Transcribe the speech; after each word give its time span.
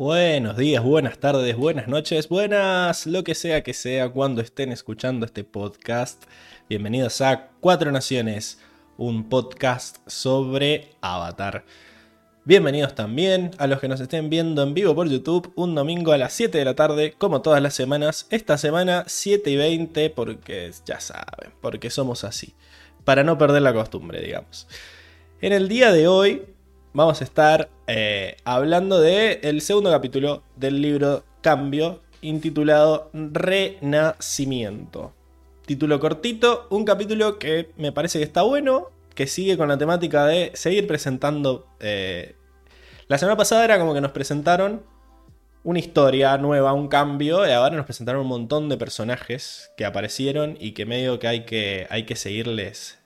Buenos 0.00 0.56
días, 0.56 0.82
buenas 0.82 1.18
tardes, 1.18 1.54
buenas 1.58 1.86
noches, 1.86 2.30
buenas, 2.30 3.06
lo 3.06 3.22
que 3.22 3.34
sea 3.34 3.62
que 3.62 3.74
sea 3.74 4.08
cuando 4.08 4.40
estén 4.40 4.72
escuchando 4.72 5.26
este 5.26 5.44
podcast. 5.44 6.24
Bienvenidos 6.70 7.20
a 7.20 7.50
Cuatro 7.60 7.92
Naciones, 7.92 8.58
un 8.96 9.28
podcast 9.28 9.98
sobre 10.06 10.88
Avatar. 11.02 11.66
Bienvenidos 12.46 12.94
también 12.94 13.50
a 13.58 13.66
los 13.66 13.78
que 13.78 13.88
nos 13.88 14.00
estén 14.00 14.30
viendo 14.30 14.62
en 14.62 14.72
vivo 14.72 14.94
por 14.94 15.06
YouTube 15.06 15.52
un 15.54 15.74
domingo 15.74 16.12
a 16.12 16.16
las 16.16 16.32
7 16.32 16.56
de 16.56 16.64
la 16.64 16.74
tarde, 16.74 17.12
como 17.18 17.42
todas 17.42 17.60
las 17.60 17.74
semanas. 17.74 18.26
Esta 18.30 18.56
semana 18.56 19.04
7 19.06 19.50
y 19.50 19.56
20 19.56 20.08
porque 20.08 20.72
ya 20.86 20.98
saben, 20.98 21.52
porque 21.60 21.90
somos 21.90 22.24
así. 22.24 22.54
Para 23.04 23.22
no 23.22 23.36
perder 23.36 23.60
la 23.60 23.74
costumbre, 23.74 24.22
digamos. 24.22 24.66
En 25.42 25.52
el 25.52 25.68
día 25.68 25.92
de 25.92 26.08
hoy 26.08 26.46
vamos 26.92 27.20
a 27.20 27.24
estar 27.24 27.70
eh, 27.86 28.36
hablando 28.44 29.00
del 29.00 29.60
segundo 29.60 29.90
capítulo 29.90 30.42
del 30.56 30.80
libro 30.80 31.24
Cambio, 31.42 32.00
intitulado 32.20 33.10
Renacimiento. 33.12 35.12
Título 35.66 36.00
cortito, 36.00 36.66
un 36.70 36.84
capítulo 36.84 37.38
que 37.38 37.70
me 37.76 37.92
parece 37.92 38.18
que 38.18 38.24
está 38.24 38.42
bueno, 38.42 38.88
que 39.14 39.26
sigue 39.26 39.56
con 39.56 39.68
la 39.68 39.78
temática 39.78 40.26
de 40.26 40.50
seguir 40.54 40.86
presentando... 40.86 41.66
Eh, 41.80 42.34
la 43.08 43.18
semana 43.18 43.36
pasada 43.36 43.64
era 43.64 43.78
como 43.78 43.94
que 43.94 44.00
nos 44.00 44.12
presentaron 44.12 44.82
una 45.62 45.78
historia 45.78 46.38
nueva, 46.38 46.72
un 46.72 46.88
cambio, 46.88 47.46
y 47.46 47.50
ahora 47.50 47.76
nos 47.76 47.84
presentaron 47.84 48.22
un 48.22 48.28
montón 48.28 48.68
de 48.68 48.76
personajes 48.76 49.70
que 49.76 49.84
aparecieron 49.84 50.56
y 50.60 50.72
que 50.72 50.86
medio 50.86 51.18
que 51.18 51.28
hay 51.28 51.44
que, 51.44 51.86
hay 51.90 52.04
que 52.04 52.16
seguirles 52.16 52.99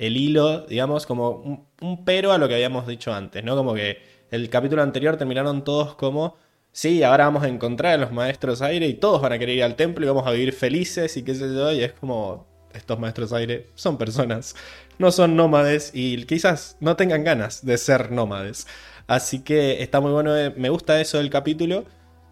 el 0.00 0.16
hilo, 0.16 0.62
digamos, 0.62 1.04
como 1.04 1.66
un, 1.80 2.04
pero 2.06 2.32
a 2.32 2.38
lo 2.38 2.48
que 2.48 2.54
habíamos 2.54 2.86
dicho 2.86 3.12
antes, 3.12 3.44
¿no? 3.44 3.54
Como 3.54 3.74
que 3.74 3.98
el 4.30 4.48
capítulo 4.48 4.82
anterior 4.82 5.18
terminaron 5.18 5.62
todos 5.62 5.94
como, 5.94 6.38
sí, 6.72 7.02
ahora 7.02 7.26
vamos 7.26 7.42
a 7.42 7.48
encontrar 7.48 7.92
a 7.92 7.96
los 7.98 8.10
maestros 8.10 8.62
aire 8.62 8.86
y 8.86 8.94
todos 8.94 9.20
van 9.20 9.34
a 9.34 9.38
querer 9.38 9.56
ir 9.56 9.62
al 9.62 9.76
templo 9.76 10.02
y 10.02 10.08
vamos 10.08 10.26
a 10.26 10.30
vivir 10.30 10.54
felices 10.54 11.18
y 11.18 11.22
qué 11.22 11.34
sé 11.34 11.54
yo, 11.54 11.70
y 11.70 11.84
es 11.84 11.92
como, 11.92 12.46
estos 12.72 12.98
maestros 12.98 13.34
aire 13.34 13.66
son 13.74 13.98
personas, 13.98 14.56
no 14.98 15.12
son 15.12 15.36
nómades 15.36 15.90
y 15.92 16.24
quizás 16.24 16.78
no 16.80 16.96
tengan 16.96 17.22
ganas 17.22 17.66
de 17.66 17.76
ser 17.76 18.10
nómades. 18.10 18.66
Así 19.06 19.40
que 19.40 19.82
está 19.82 20.00
muy 20.00 20.12
bueno, 20.12 20.34
eh, 20.34 20.54
me 20.56 20.70
gusta 20.70 20.98
eso 20.98 21.18
del 21.18 21.28
capítulo, 21.28 21.84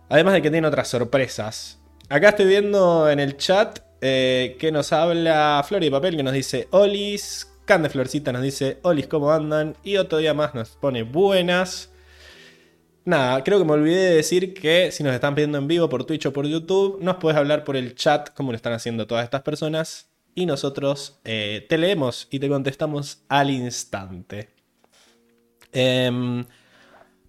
además 0.09 0.33
de 0.33 0.41
que 0.41 0.51
tiene 0.51 0.67
otras 0.67 0.89
sorpresas. 0.89 1.83
Acá 2.09 2.31
estoy 2.31 2.47
viendo 2.47 3.11
en 3.11 3.21
el 3.21 3.37
chat 3.37 3.81
eh, 4.01 4.57
que 4.59 4.73
nos 4.73 4.91
habla 4.95 5.63
Flor 5.69 5.85
y 5.85 5.91
Papel, 5.91 6.17
que 6.17 6.23
nos 6.23 6.33
dice 6.33 6.67
Olis, 6.71 7.49
Can 7.69 7.83
de 7.83 7.91
Florcita 7.91 8.33
nos 8.33 8.41
dice, 8.41 8.79
Olis, 8.81 9.09
¿cómo 9.09 9.31
andan? 9.31 9.77
Y 9.85 9.99
otro 9.99 10.17
día 10.17 10.33
más 10.33 10.55
nos 10.55 10.71
pone 10.71 11.03
buenas. 11.03 11.93
Nada, 13.05 13.45
creo 13.45 13.59
que 13.59 13.67
me 13.67 13.73
olvidé 13.73 14.09
de 14.09 14.15
decir 14.17 14.55
que 14.55 14.91
si 14.91 15.03
nos 15.03 15.13
están 15.13 15.35
pidiendo 15.35 15.59
en 15.59 15.69
vivo 15.69 15.87
por 15.87 16.05
Twitch 16.05 16.25
o 16.25 16.33
por 16.33 16.47
YouTube, 16.47 16.99
nos 17.03 17.17
puedes 17.17 17.37
hablar 17.37 17.65
por 17.65 17.77
el 17.77 17.95
chat, 17.95 18.31
como 18.33 18.53
lo 18.53 18.57
están 18.57 18.73
haciendo 18.73 19.07
todas 19.07 19.25
estas 19.25 19.43
personas, 19.43 20.09
y 20.35 20.47
nosotros 20.47 21.21
eh, 21.27 21.67
te 21.69 21.77
leemos 21.77 22.27
y 22.31 22.39
te 22.39 22.49
contestamos 22.49 23.23
al 23.29 23.51
instante. 23.51 24.49
Em, 25.71 26.47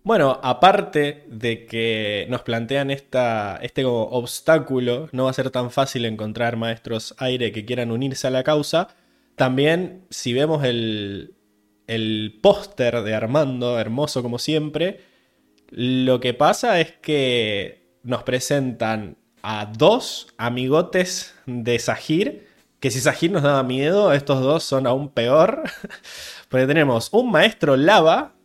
bueno, 0.03 0.39
aparte 0.41 1.25
de 1.27 1.66
que 1.66 2.27
nos 2.29 2.44
plantean 2.44 2.91
esta, 2.91 3.59
este 3.61 3.83
obstáculo, 3.83 5.09
no 5.11 5.25
va 5.25 5.31
a 5.31 5.33
ser 5.33 5.50
tan 5.51 5.69
fácil 5.69 6.06
encontrar 6.06 6.56
maestros 6.56 7.13
aire 7.17 7.51
que 7.51 7.66
quieran 7.66 7.91
unirse 7.91 8.25
a 8.25 8.31
la 8.31 8.44
causa, 8.44 8.88
también, 9.39 10.05
si 10.09 10.33
vemos 10.33 10.66
el, 10.66 11.33
el 11.88 12.38
póster 12.44 13.03
de 13.03 13.16
Armando, 13.16 13.79
hermoso 13.79 14.22
como 14.22 14.38
siempre, 14.38 15.00
lo 15.69 16.19
que 16.19 16.33
pasa 16.33 16.81
es 16.81 16.91
que 16.91 17.88
nos 18.03 18.23
presentan 18.23 19.16
a 19.41 19.66
dos 19.66 20.27
amigotes 20.38 21.35
de 21.45 21.79
Sahir, 21.79 22.50
que 22.81 22.91
si 22.91 23.00
Sahir 23.00 23.31
nos 23.31 23.44
daba 23.44 23.63
miedo, 23.63 24.11
estos 24.11 24.41
dos 24.41 24.66
son 24.66 24.85
aún 24.85 25.07
peor, 25.07 25.63
porque 26.50 26.67
tenemos 26.67 27.07
un 27.13 27.31
maestro 27.31 27.77
lava 27.77 28.35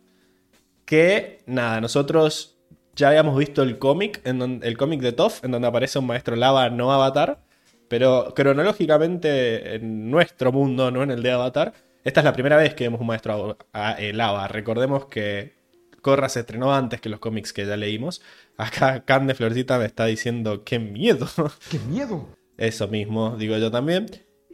que, 0.85 1.43
nada, 1.45 1.81
nosotros 1.81 2.55
ya 2.95 3.09
habíamos 3.09 3.37
visto 3.37 3.63
el 3.63 3.79
cómic, 3.79 4.21
el 4.23 4.77
cómic 4.77 5.01
de 5.01 5.11
Toff, 5.11 5.43
en 5.43 5.51
donde 5.51 5.67
aparece 5.67 5.99
un 5.99 6.07
maestro 6.07 6.37
lava 6.37 6.69
no 6.69 6.93
avatar, 6.93 7.44
pero 7.87 8.33
cronológicamente, 8.35 9.75
en 9.75 10.09
nuestro 10.09 10.51
mundo, 10.51 10.91
no 10.91 11.03
en 11.03 11.11
el 11.11 11.23
de 11.23 11.31
Avatar, 11.31 11.73
esta 12.03 12.19
es 12.19 12.23
la 12.23 12.33
primera 12.33 12.57
vez 12.57 12.75
que 12.75 12.83
vemos 12.83 13.01
un 13.01 13.07
maestro 13.07 13.57
a, 13.73 13.97
lava. 14.13 14.47
Recordemos 14.47 15.07
que 15.07 15.55
Korra 16.01 16.29
se 16.29 16.41
estrenó 16.41 16.73
antes 16.73 17.01
que 17.01 17.09
los 17.09 17.19
cómics 17.19 17.51
que 17.51 17.65
ya 17.65 17.77
leímos. 17.77 18.21
Acá 18.57 19.03
Can 19.05 19.25
de 19.25 19.33
Florcita 19.33 19.79
me 19.79 19.85
está 19.85 20.05
diciendo, 20.05 20.63
¡qué 20.63 20.77
miedo! 20.77 21.27
¡Qué 21.71 21.79
miedo! 21.79 22.27
Eso 22.57 22.87
mismo, 22.87 23.35
digo 23.37 23.57
yo 23.57 23.71
también. 23.71 24.05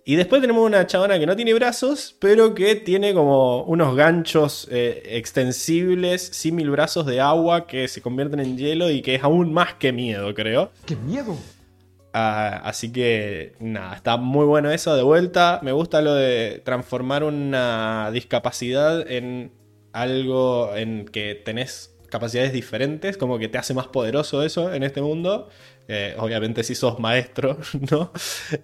Y 0.06 0.16
después 0.16 0.41
tenemos 0.41 0.66
una 0.66 0.88
chabona 0.88 1.20
que 1.20 1.28
no 1.28 1.36
tiene 1.36 1.53
brazos, 1.53 2.16
pero 2.20 2.56
que 2.56 2.75
tiene 2.75 3.14
como 3.14 3.64
unos 3.66 3.96
ganchos 3.96 4.68
eh, 4.72 5.03
extensibles, 5.06 6.22
símil 6.22 6.72
brazos 6.72 7.06
de 7.06 7.20
agua 7.20 7.68
que 7.68 7.88
se 7.88 8.02
convierten 8.02 8.40
en 8.40 8.58
hielo 8.58 8.90
y 8.90 9.02
que 9.02 9.16
es 9.16 9.24
aún 9.24 9.53
más 9.53 9.75
que 9.75 9.91
miedo, 9.91 10.34
creo. 10.34 10.72
¡Qué 10.86 10.96
miedo! 10.96 11.38
Ah, 12.14 12.62
así 12.66 12.92
que 12.92 13.54
nada, 13.60 13.96
está 13.96 14.18
muy 14.18 14.46
bueno 14.46 14.72
eso 14.72 14.96
de 14.96 15.04
vuelta. 15.04 15.60
Me 15.64 15.72
gusta 15.72 16.02
lo 16.02 16.14
de 16.14 16.62
transformar 16.66 17.24
una 17.24 18.12
discapacidad 18.12 19.10
en 19.10 19.52
algo 19.94 20.76
en 20.76 21.06
que 21.06 21.36
tenés 21.36 21.96
capacidades 22.10 22.52
diferentes, 22.54 23.18
como 23.18 23.40
que 23.40 23.48
te 23.48 23.58
hace 23.58 23.74
más 23.74 23.88
poderoso 23.88 24.44
eso 24.44 24.74
en 24.74 24.84
este 24.84 25.02
mundo. 25.02 25.50
Eh, 25.88 26.16
obviamente 26.20 26.64
si 26.64 26.76
sos 26.76 27.00
maestro, 27.00 27.58
¿no? 27.92 28.12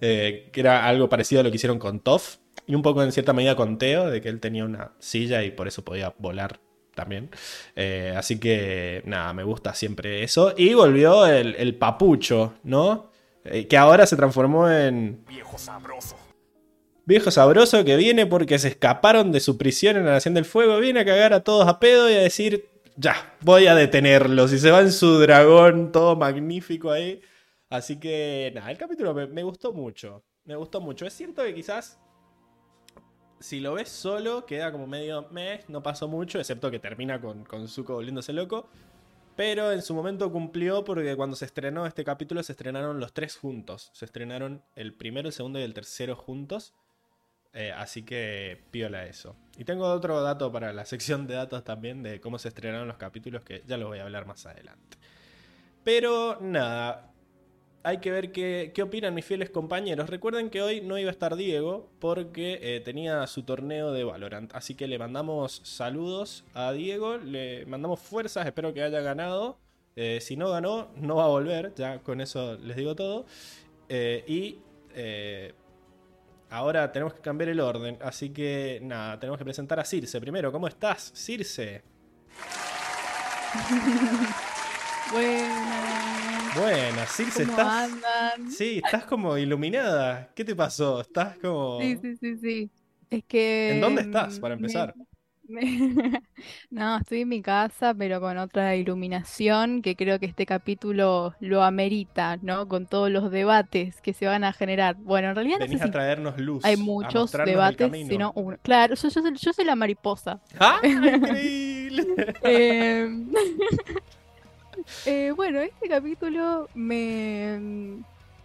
Eh, 0.02 0.50
que 0.52 0.60
era 0.60 0.86
algo 0.86 1.10
parecido 1.10 1.42
a 1.42 1.44
lo 1.44 1.50
que 1.50 1.56
hicieron 1.56 1.80
con 1.80 2.02
Toff 2.02 2.38
y 2.68 2.76
un 2.76 2.82
poco 2.82 3.02
en 3.02 3.12
cierta 3.12 3.34
medida 3.34 3.56
con 3.56 3.78
Teo, 3.78 4.10
de 4.10 4.22
que 4.22 4.30
él 4.30 4.40
tenía 4.42 4.66
una 4.66 4.92
silla 5.00 5.44
y 5.44 5.52
por 5.52 5.68
eso 5.68 5.84
podía 5.84 6.14
volar 6.20 6.60
también. 6.96 7.30
Eh, 7.76 8.14
así 8.18 8.40
que 8.40 9.04
nada, 9.06 9.34
me 9.34 9.44
gusta 9.44 9.74
siempre 9.74 10.24
eso. 10.24 10.54
Y 10.58 10.74
volvió 10.74 11.26
el, 11.28 11.56
el 11.56 11.76
papucho, 11.76 12.56
¿no? 12.64 13.10
Eh, 13.50 13.68
que 13.68 13.78
ahora 13.78 14.06
se 14.06 14.16
transformó 14.16 14.70
en... 14.70 15.24
Viejo 15.28 15.58
sabroso. 15.58 16.16
Viejo 17.06 17.32
sabroso 17.32 17.86
que 17.86 17.96
viene 17.96 18.26
porque 18.26 18.60
se 18.60 18.68
escaparon 18.68 19.32
de 19.32 19.40
su 19.40 19.58
prisión 19.58 19.96
en 19.96 20.06
la 20.06 20.12
Nación 20.12 20.34
del 20.34 20.46
Fuego. 20.46 20.80
Viene 20.80 21.00
a 21.00 21.06
cagar 21.06 21.34
a 21.34 21.44
todos 21.44 21.68
a 21.68 21.80
pedo 21.80 22.10
y 22.10 22.14
a 22.14 22.20
decir, 22.20 22.68
ya, 22.98 23.36
voy 23.42 23.68
a 23.68 23.76
detenerlos. 23.76 24.52
Y 24.52 24.60
se 24.60 24.72
va 24.72 24.82
en 24.82 24.92
su 24.92 25.18
dragón, 25.20 25.92
todo 25.92 26.18
magnífico 26.18 26.92
ahí. 26.92 27.22
Así 27.70 28.00
que, 28.00 28.52
nada, 28.54 28.72
el 28.72 28.78
capítulo 28.78 29.14
me, 29.14 29.44
gustó 29.44 29.72
mucho. 29.72 30.24
Me 30.44 30.56
gustó 30.56 30.82
mucho. 30.82 31.06
Es 31.06 31.14
cierto 31.14 31.44
que 31.44 31.54
quizás, 31.54 32.00
si 33.40 33.62
lo 33.62 33.76
ves 33.76 33.88
solo, 33.88 34.46
queda 34.46 34.72
como 34.72 34.88
medio 34.88 35.28
meh, 35.32 35.62
no 35.70 35.82
pasó 35.82 36.10
mucho, 36.10 36.40
excepto 36.40 36.70
que 36.70 36.80
termina 36.80 37.22
con, 37.22 37.46
con 37.46 37.68
Zuko 37.70 37.94
volviéndose 37.94 38.34
loco. 38.34 38.70
Pero 39.38 39.72
en 39.72 39.84
su 39.84 39.94
momento 39.94 40.32
cumplió 40.32 40.84
porque 40.84 41.16
cuando 41.16 41.36
se 41.36 41.46
estrenó 41.46 41.86
este 41.86 42.04
capítulo 42.04 42.42
se 42.42 42.54
estrenaron 42.54 43.00
los 43.00 43.14
tres 43.14 43.38
juntos. 43.38 43.92
Se 43.94 44.04
estrenaron 44.04 44.64
el 44.76 44.96
primero, 44.96 45.28
el 45.28 45.34
segundo 45.34 45.60
y 45.60 45.62
el 45.62 45.76
tercero 45.76 46.16
juntos. 46.16 46.74
Eh, 47.54 47.72
así 47.72 48.02
que 48.02 48.66
piola 48.72 49.06
eso. 49.06 49.36
Y 49.56 49.64
tengo 49.64 49.86
otro 49.86 50.22
dato 50.24 50.52
para 50.52 50.74
la 50.74 50.86
sección 50.86 51.28
de 51.28 51.36
datos 51.36 51.64
también 51.64 52.02
de 52.02 52.20
cómo 52.20 52.40
se 52.40 52.48
estrenaron 52.48 52.88
los 52.88 52.98
capítulos 52.98 53.44
que 53.44 53.64
ya 53.68 53.78
lo 53.78 53.88
voy 53.88 54.00
a 54.00 54.04
hablar 54.04 54.26
más 54.26 54.44
adelante. 54.48 54.98
Pero 55.84 56.40
nada, 56.42 57.12
hay 57.88 58.00
que 58.00 58.12
ver 58.12 58.34
qué, 58.34 58.74
opinan 58.84 59.14
mis 59.14 59.24
fieles 59.24 59.50
compañeros. 59.50 60.10
Recuerden 60.10 60.50
que 60.50 60.62
hoy 60.62 60.82
no 60.82 60.98
iba 60.98 61.10
a 61.10 61.12
estar 61.12 61.38
Diego 61.38 61.90
porque 62.00 62.60
eh, 62.62 62.82
tenía 62.82 63.26
su 63.28 63.44
torneo 63.44 63.94
de 63.94 64.04
Valorant. 64.04 64.54
Así 64.54 64.76
que 64.76 64.88
le 64.88 65.00
mandamos 65.00 65.62
saludos 65.64 66.44
a 66.54 66.74
Diego, 66.74 67.18
le 67.18 67.66
mandamos 67.66 68.02
fuerzas, 68.02 68.46
espero 68.46 68.74
que 68.74 68.84
haya 68.84 69.00
ganado. 69.00 69.58
Eh, 69.96 70.20
si 70.20 70.36
no 70.36 70.50
ganó, 70.50 70.90
no 70.98 71.16
va 71.16 71.24
a 71.24 71.28
volver, 71.30 71.74
ya 71.76 72.00
con 72.00 72.20
eso 72.20 72.58
les 72.58 72.76
digo 72.76 72.94
todo. 72.94 73.26
Eh, 73.88 74.26
y 74.28 74.60
ahora 76.50 76.92
tenemos 76.92 77.14
que 77.14 77.22
cambiar 77.22 77.50
el 77.50 77.62
orden, 77.62 77.98
así 78.02 78.32
que 78.32 78.82
nada, 78.84 79.18
tenemos 79.18 79.38
que 79.38 79.46
presentar 79.46 79.80
a 79.80 79.86
Circe 79.86 80.20
primero. 80.20 80.52
¿Cómo 80.52 80.68
estás, 80.68 81.14
Circe? 81.16 81.84
Buenas. 85.14 86.07
Buenas, 86.60 87.12
Circe, 87.16 87.44
¿Cómo 87.44 87.44
estás. 87.44 87.72
andan? 87.72 88.58
Sí, 88.58 88.80
estás 88.80 89.06
como 89.06 89.38
iluminada. 89.38 90.32
¿Qué 90.36 90.44
te 90.46 90.56
pasó? 90.56 91.02
Estás 91.02 91.38
como. 91.38 91.78
Sí, 91.78 91.98
sí, 91.98 92.16
sí, 92.18 92.38
sí. 92.38 92.72
Es 93.10 93.24
que 93.26 93.72
¿En 93.72 93.80
dónde 93.80 94.02
estás, 94.02 94.40
mm, 94.40 94.42
para 94.42 94.56
me- 94.56 94.56
empezar? 94.56 94.96
me- 95.48 95.62
No, 96.72 96.98
estoy 96.98 97.22
en 97.22 97.30
mi 97.30 97.42
casa, 97.42 97.94
pero 97.94 98.20
con 98.20 98.38
otra 98.38 98.76
iluminación 98.76 99.82
que 99.82 99.96
creo 99.96 100.20
que 100.20 100.26
este 100.26 100.46
capítulo 100.46 101.36
lo 101.40 101.64
amerita, 101.64 102.38
¿no? 102.42 102.68
Con 102.68 102.88
todos 102.88 103.10
los 103.12 103.32
debates 103.32 104.02
que 104.02 104.14
se 104.14 104.26
van 104.28 104.44
a 104.44 104.54
generar. 104.54 104.96
Bueno, 104.98 105.30
en 105.30 105.36
realidad 105.36 105.58
no 105.60 105.68
sé 105.68 105.72
Venís 105.72 105.82
a 105.82 105.88
si 105.88 105.92
traernos 105.92 106.38
luz. 106.40 106.64
hay 106.64 106.78
muchos 106.78 107.32
debates, 107.44 107.92
sino 108.08 108.32
uno. 108.36 108.58
Claro, 108.64 108.96
yo, 108.96 109.10
yo 109.10 109.22
soy, 109.22 109.34
yo 109.38 109.54
soy 109.54 109.66
la 109.66 109.76
mariposa. 109.76 110.42
¡Ah! 110.60 110.80
¡Increíble! 110.84 112.06
Em, 112.42 113.32
Eh, 115.06 115.34
bueno, 115.36 115.60
este 115.62 115.88
capítulo 115.88 116.70
me, 116.74 117.60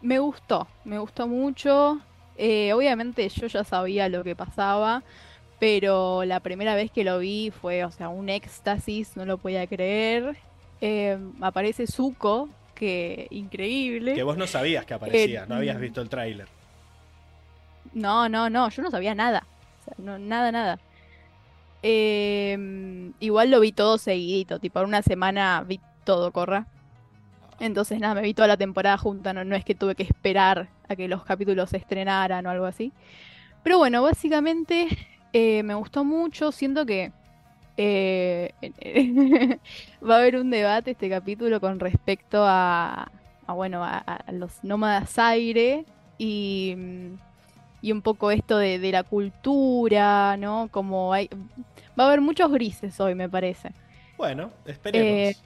me 0.01 0.19
gustó, 0.19 0.67
me 0.85 0.99
gustó 0.99 1.27
mucho. 1.29 2.01
Eh, 2.37 2.73
obviamente 2.73 3.29
yo 3.29 3.47
ya 3.47 3.65
sabía 3.65 4.09
lo 4.09 4.25
que 4.25 4.35
pasaba, 4.35 5.03
pero 5.59 6.25
la 6.25 6.41
primera 6.41 6.75
vez 6.75 6.91
que 6.91 7.05
lo 7.05 7.19
vi 7.19 7.51
fue, 7.51 7.85
o 7.85 7.91
sea, 7.91 8.09
un 8.09 8.29
éxtasis, 8.29 9.17
no 9.17 9.25
lo 9.25 9.39
podía 9.39 9.67
creer. 9.67 10.37
Eh, 10.81 11.19
aparece 11.41 11.87
Zuko, 11.87 12.49
que 12.75 13.29
increíble. 13.31 14.15
Que 14.15 14.23
vos 14.23 14.37
no 14.37 14.47
sabías 14.47 14.85
que 14.85 14.95
aparecía, 14.95 15.47
no 15.47 15.57
habías 15.57 15.79
visto 15.79 16.01
el 16.01 16.09
tráiler. 16.09 16.49
No, 17.93 18.29
no, 18.29 18.49
no, 18.49 18.71
yo 18.71 18.83
no 18.83 18.91
sabía 18.91 19.15
nada. 19.15 19.47
O 19.81 19.85
sea, 19.85 19.95
no, 19.99 20.19
nada, 20.19 20.51
nada. 20.51 20.79
Igual 23.21 23.51
lo 23.51 23.61
vi 23.61 23.73
todo 23.73 23.99
seguidito, 23.99 24.59
tipo, 24.59 24.81
en 24.81 24.87
una 24.87 25.03
semana 25.03 25.65
vi 25.67 25.81
todo, 26.05 26.33
corra. 26.33 26.67
Entonces, 27.61 28.01
nada, 28.01 28.15
me 28.15 28.23
vi 28.23 28.35
toda 28.35 28.49
la 28.49 28.57
temporada 28.57 28.99
junta, 28.99 29.33
no, 29.33 29.45
no 29.45 29.55
es 29.55 29.65
que 29.65 29.75
tuve 29.75 29.95
que 29.95 30.03
esperar 30.03 30.69
a 30.89 30.97
que 30.97 31.09
los 31.09 31.25
capítulos 31.25 31.71
se 31.71 31.77
estrenaran 31.77 32.45
o 32.47 32.51
algo 32.51 32.67
así. 32.67 32.93
Pero 33.63 33.79
bueno, 33.79 34.03
básicamente 34.03 34.89
eh, 35.33 35.63
me 35.63 35.75
gustó 35.75 36.05
mucho, 36.05 36.51
siento 36.51 36.85
que 36.85 37.13
eh, 37.77 38.53
va 40.09 40.17
a 40.17 40.19
haber 40.19 40.37
un 40.37 40.51
debate 40.51 40.93
este 40.93 41.09
capítulo 41.09 41.61
con 41.61 41.79
respecto 41.79 42.45
a, 42.45 43.11
bueno, 43.47 43.85
a, 43.85 44.25
los 44.33 44.65
nómadas 44.65 45.19
aire 45.19 45.85
y, 46.19 46.77
y 47.81 47.93
un 47.93 48.03
poco 48.03 48.31
esto 48.31 48.59
de, 48.59 48.79
de, 48.79 48.93
la 48.93 49.05
cultura, 49.05 50.37
¿no? 50.37 50.69
Como 50.71 51.13
hay, 51.13 51.31
Va 51.99 52.05
a 52.05 52.07
haber 52.07 52.21
muchos 52.21 52.51
grises 52.51 52.99
hoy, 53.01 53.15
me 53.15 53.29
parece. 53.29 53.73
Bueno, 54.17 54.51
esperemos. 54.65 55.09
Eh, 55.09 55.37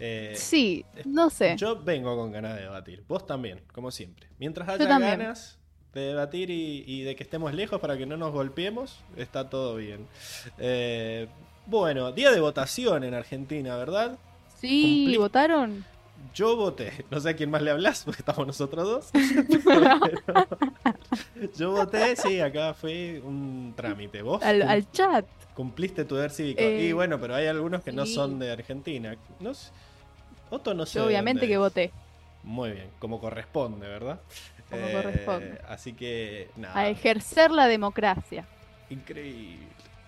eh, 0.00 0.34
sí, 0.36 0.84
no 1.04 1.30
sé. 1.30 1.56
Yo 1.56 1.82
vengo 1.82 2.16
con 2.16 2.32
ganas 2.32 2.56
de 2.56 2.62
debatir. 2.62 3.04
Vos 3.08 3.26
también, 3.26 3.60
como 3.72 3.90
siempre. 3.90 4.28
Mientras 4.38 4.68
haya 4.68 4.86
ganas 4.86 5.58
de 5.92 6.00
debatir 6.00 6.50
y, 6.50 7.02
de 7.02 7.16
que 7.16 7.24
estemos 7.24 7.52
lejos 7.54 7.80
para 7.80 7.96
que 7.96 8.06
no 8.06 8.16
nos 8.16 8.32
golpeemos, 8.32 9.00
está 9.16 9.50
todo 9.50 9.76
bien. 9.76 10.06
Eh, 10.58 11.26
bueno, 11.66 12.12
día 12.12 12.30
de 12.30 12.40
votación 12.40 13.04
en 13.04 13.14
Argentina, 13.14 13.76
¿verdad? 13.76 14.18
Sí, 14.60 15.16
votaron. 15.16 15.84
Yo 16.34 16.56
voté. 16.56 17.04
No 17.10 17.20
sé 17.20 17.30
a 17.30 17.36
quién 17.36 17.50
más 17.50 17.62
le 17.62 17.70
hablas, 17.70 18.02
porque 18.04 18.22
estamos 18.22 18.46
nosotros 18.46 18.84
dos. 18.84 19.10
yo 21.56 21.72
voté, 21.72 22.16
sí, 22.16 22.40
acá 22.40 22.74
fue 22.74 23.20
un 23.24 23.72
trámite. 23.76 24.22
¿Vos? 24.22 24.42
Al, 24.42 24.90
chat. 24.90 25.24
Cumpliste 25.54 26.04
tu 26.04 26.16
deber 26.16 26.30
cívico. 26.30 26.60
y 26.60 26.64
eh, 26.64 26.92
bueno, 26.92 27.20
pero 27.20 27.34
hay 27.34 27.46
algunos 27.46 27.82
que 27.82 27.92
no 27.92 28.06
son 28.06 28.38
de 28.38 28.50
Argentina. 28.50 29.16
No 29.40 29.52
Otto 30.50 30.74
no 30.74 30.86
sé. 30.86 30.98
Yo 30.98 31.06
obviamente 31.06 31.46
que 31.46 31.58
voté. 31.58 31.92
Muy 32.42 32.72
bien, 32.72 32.90
como 32.98 33.20
corresponde, 33.20 33.86
¿verdad? 33.86 34.20
Como 34.70 34.90
corresponde. 34.90 35.46
Eh, 35.46 35.62
así 35.68 35.92
que, 35.92 36.50
nada. 36.56 36.78
A 36.78 36.88
ejercer 36.88 37.50
la 37.50 37.66
democracia. 37.66 38.46
Increíble. 38.90 39.66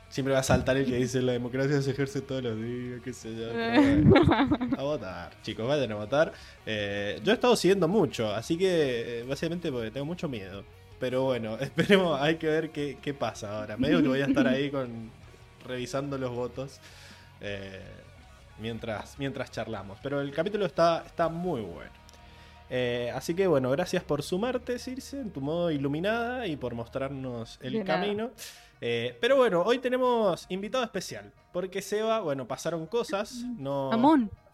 Siempre 0.08 0.34
va 0.34 0.40
a 0.40 0.42
saltar 0.42 0.76
el 0.76 0.86
que 0.86 0.96
dice 0.96 1.22
la 1.22 1.32
democracia 1.32 1.80
se 1.82 1.92
ejerce 1.92 2.20
todos 2.20 2.42
los 2.42 2.60
días, 2.60 3.00
qué 3.04 3.12
sé 3.12 3.30
yo. 3.36 3.48
a 4.76 4.82
votar, 4.82 5.30
chicos, 5.42 5.68
vayan 5.68 5.92
a 5.92 5.94
votar. 5.96 6.32
Eh, 6.66 7.20
yo 7.22 7.30
he 7.30 7.34
estado 7.34 7.54
siguiendo 7.54 7.86
mucho, 7.86 8.34
así 8.34 8.58
que 8.58 9.20
eh, 9.20 9.22
básicamente 9.22 9.70
porque 9.70 9.92
tengo 9.92 10.06
mucho 10.06 10.28
miedo. 10.28 10.64
Pero 10.98 11.22
bueno, 11.22 11.56
esperemos, 11.60 12.20
hay 12.20 12.36
que 12.36 12.48
ver 12.48 12.70
qué, 12.70 12.98
qué 13.00 13.14
pasa 13.14 13.56
ahora. 13.56 13.76
Medio 13.76 14.02
que 14.02 14.08
voy 14.08 14.20
a 14.20 14.26
estar 14.26 14.48
ahí 14.48 14.70
con 14.70 15.10
revisando 15.64 16.18
los 16.18 16.34
votos 16.34 16.80
eh, 17.40 17.80
mientras, 18.60 19.18
mientras 19.18 19.50
charlamos. 19.50 19.98
Pero 20.02 20.20
el 20.20 20.32
capítulo 20.32 20.66
está, 20.66 21.02
está 21.06 21.28
muy 21.28 21.62
bueno. 21.62 21.90
así 23.14 23.34
que 23.34 23.46
bueno, 23.46 23.70
gracias 23.70 24.04
por 24.04 24.22
sumarte, 24.22 24.78
Circe, 24.78 25.20
en 25.20 25.30
tu 25.30 25.40
modo 25.40 25.70
iluminada 25.70 26.46
y 26.46 26.56
por 26.56 26.74
mostrarnos 26.74 27.58
el 27.62 27.84
camino. 27.84 28.30
Eh, 28.80 29.16
pero 29.20 29.36
bueno, 29.36 29.62
hoy 29.62 29.78
tenemos 29.78 30.46
invitado 30.48 30.84
especial. 30.84 31.32
Porque 31.52 31.82
Seba, 31.82 32.20
bueno, 32.20 32.46
pasaron 32.46 32.86
cosas. 32.86 33.44
No, 33.58 33.90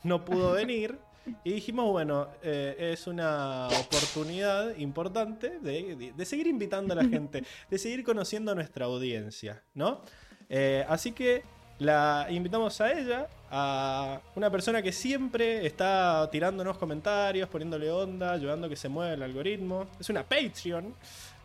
no 0.03 0.25
pudo 0.25 0.53
venir. 0.53 0.99
Y 1.43 1.55
dijimos, 1.55 1.91
bueno, 1.91 2.29
eh, 2.43 2.93
es 2.93 3.08
una 3.08 3.67
oportunidad 3.67 4.76
importante 4.76 5.58
de, 5.58 6.25
seguir 6.25 6.47
invitando 6.47 6.93
a 6.93 6.97
la 6.97 7.05
gente, 7.08 7.43
de 7.69 7.79
seguir 7.79 8.05
conociendo 8.05 8.53
a 8.53 8.55
nuestra 8.55 8.87
audiencia, 8.87 9.62
¿no? 9.75 10.03
Eh, 10.49 10.85
así 10.88 11.11
que 11.11 11.43
la 11.78 12.26
invitamos 12.31 12.81
a 12.81 12.93
ella, 12.93 13.28
a 13.50 14.20
una 14.34 14.50
persona 14.50 14.82
que 14.82 14.93
siempre 14.93 15.67
está 15.67 16.28
tirándonos 16.31 16.78
comentarios, 16.78 17.49
poniéndole 17.49 17.90
onda, 17.90 18.32
ayudando 18.32 18.67
a 18.67 18.70
que 18.70 18.76
se 18.76 18.88
mueva 18.88 19.12
el 19.12 19.23
algoritmo. 19.23 19.87
Es 20.00 20.08
una 20.08 20.23
Patreon. 20.23 20.94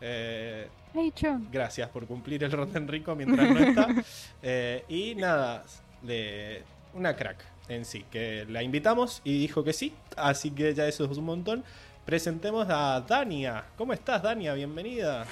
Eh, 0.00 0.68
gracias 1.50 1.88
por 1.90 2.06
cumplir 2.06 2.42
el 2.44 2.52
rol 2.52 2.72
de 2.72 2.78
Enrico 2.78 3.14
mientras 3.14 3.48
no 3.48 3.58
está. 3.58 3.88
Eh, 4.44 4.84
y 4.88 5.14
nada, 5.14 5.64
de 6.02 6.64
una 6.94 7.14
crack 7.14 7.44
en 7.68 7.84
sí, 7.84 8.04
que 8.10 8.44
la 8.48 8.62
invitamos 8.62 9.20
y 9.24 9.38
dijo 9.38 9.62
que 9.62 9.72
sí, 9.72 9.94
así 10.16 10.50
que 10.50 10.74
ya 10.74 10.86
eso 10.86 11.04
es 11.04 11.16
un 11.16 11.24
montón. 11.24 11.64
Presentemos 12.04 12.66
a 12.68 13.00
Dania. 13.00 13.64
¿Cómo 13.76 13.92
estás, 13.92 14.22
Dania? 14.22 14.54
Bienvenida. 14.54 15.24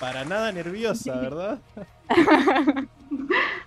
Para 0.00 0.24
nada 0.24 0.52
nerviosa, 0.52 1.16
¿verdad? 1.20 1.58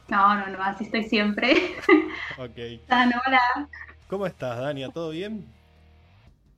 No, 0.10 0.36
no, 0.36 0.48
no, 0.48 0.64
así 0.64 0.86
estoy 0.86 1.04
siempre. 1.04 1.54
Ok. 2.38 2.58
hola. 2.90 3.70
¿Cómo 4.08 4.26
estás, 4.26 4.58
Dania? 4.60 4.90
¿Todo 4.90 5.12
bien? 5.12 5.46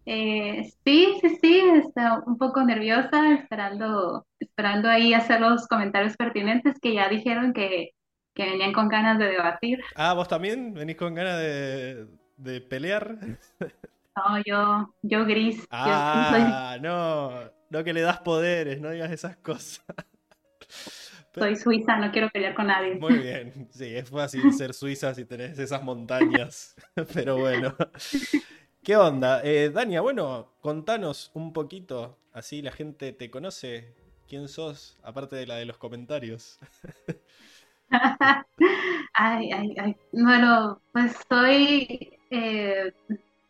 Eh, 0.05 0.71
sí, 0.85 1.17
sí, 1.21 1.37
sí, 1.41 1.59
está 1.75 2.23
un 2.25 2.37
poco 2.37 2.63
nerviosa, 2.63 3.33
esperando, 3.33 4.25
esperando 4.39 4.89
ahí 4.89 5.13
hacer 5.13 5.41
los 5.41 5.67
comentarios 5.67 6.15
pertinentes 6.15 6.79
que 6.79 6.93
ya 6.93 7.09
dijeron 7.09 7.53
que, 7.53 7.91
venían 8.35 8.73
con 8.73 8.87
ganas 8.87 9.19
de 9.19 9.25
debatir. 9.25 9.83
Ah, 9.95 10.13
¿vos 10.13 10.27
también 10.27 10.73
venís 10.73 10.95
con 10.95 11.13
ganas 11.13 11.37
de, 11.39 12.61
pelear? 12.69 13.17
No, 14.27 14.41
yo, 14.45 14.93
yo 15.01 15.25
gris. 15.25 15.65
Ah, 15.71 16.77
no, 16.81 17.31
no 17.69 17.83
que 17.83 17.93
le 17.93 18.01
das 18.01 18.19
poderes, 18.19 18.79
no 18.79 18.91
digas 18.91 19.11
esas 19.11 19.37
cosas. 19.37 19.83
Soy 21.33 21.55
suiza, 21.55 21.97
no 21.97 22.11
quiero 22.11 22.29
pelear 22.29 22.53
con 22.53 22.67
nadie. 22.67 22.95
Muy 22.95 23.17
bien, 23.17 23.69
sí, 23.71 23.95
es 23.95 24.09
fácil 24.09 24.51
ser 24.53 24.73
suiza 24.73 25.13
si 25.13 25.23
tenés 25.25 25.57
esas 25.57 25.81
montañas, 25.81 26.75
pero 27.13 27.37
bueno. 27.37 27.73
¿Qué 28.83 28.97
onda? 28.97 29.41
Eh, 29.43 29.69
Dania, 29.73 30.01
bueno, 30.01 30.51
contanos 30.59 31.31
un 31.33 31.53
poquito, 31.53 32.17
así 32.33 32.61
la 32.61 32.71
gente 32.71 33.13
te 33.13 33.31
conoce. 33.31 33.95
¿Quién 34.27 34.47
sos? 34.49 34.97
Aparte 35.03 35.35
de 35.35 35.47
la 35.47 35.55
de 35.55 35.65
los 35.65 35.77
comentarios. 35.77 36.59
ay, 39.13 39.51
ay, 39.51 39.75
ay. 39.77 39.95
Bueno, 40.11 40.81
pues 40.91 41.15
soy, 41.29 42.17
eh, 42.29 42.93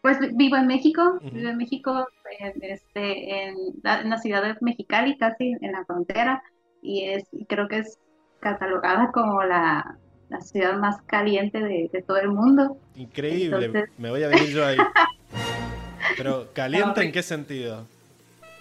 pues 0.02 0.18
vivo 0.36 0.58
en 0.58 0.68
México, 0.68 1.20
vivo 1.22 1.50
en 1.50 1.58
México, 1.58 2.08
en, 2.40 2.54
este, 2.64 3.44
en 3.44 3.56
la, 3.84 4.18
ciudad 4.18 4.44
de 4.44 4.56
Mexicali, 4.62 5.18
casi 5.18 5.56
en 5.62 5.72
la 5.72 5.86
frontera, 5.86 6.42
y 6.82 7.06
es, 7.06 7.26
creo 7.48 7.68
que 7.68 7.80
es 7.80 8.00
catalogada 8.40 9.12
como 9.12 9.44
la, 9.44 9.98
ciudad 10.42 10.78
más 10.78 11.02
caliente 11.04 11.60
de, 11.60 12.04
todo 12.08 12.18
el 12.18 12.30
mundo. 12.30 12.78
Increíble, 12.96 13.90
me 13.98 14.10
voy 14.10 14.24
a 14.24 14.30
venir 14.30 14.50
yo 14.50 14.66
ahí. 14.66 14.78
Pero 16.18 16.48
caliente 16.54 17.04
en 17.04 17.12
qué 17.12 17.22
sentido? 17.22 17.86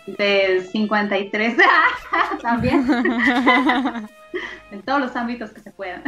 De 0.06 0.60
53 0.72 1.56
también. 2.42 2.86
en 4.70 4.82
todos 4.82 5.00
los 5.00 5.16
ámbitos 5.16 5.50
que 5.50 5.60
se 5.60 5.70
puedan. 5.70 6.02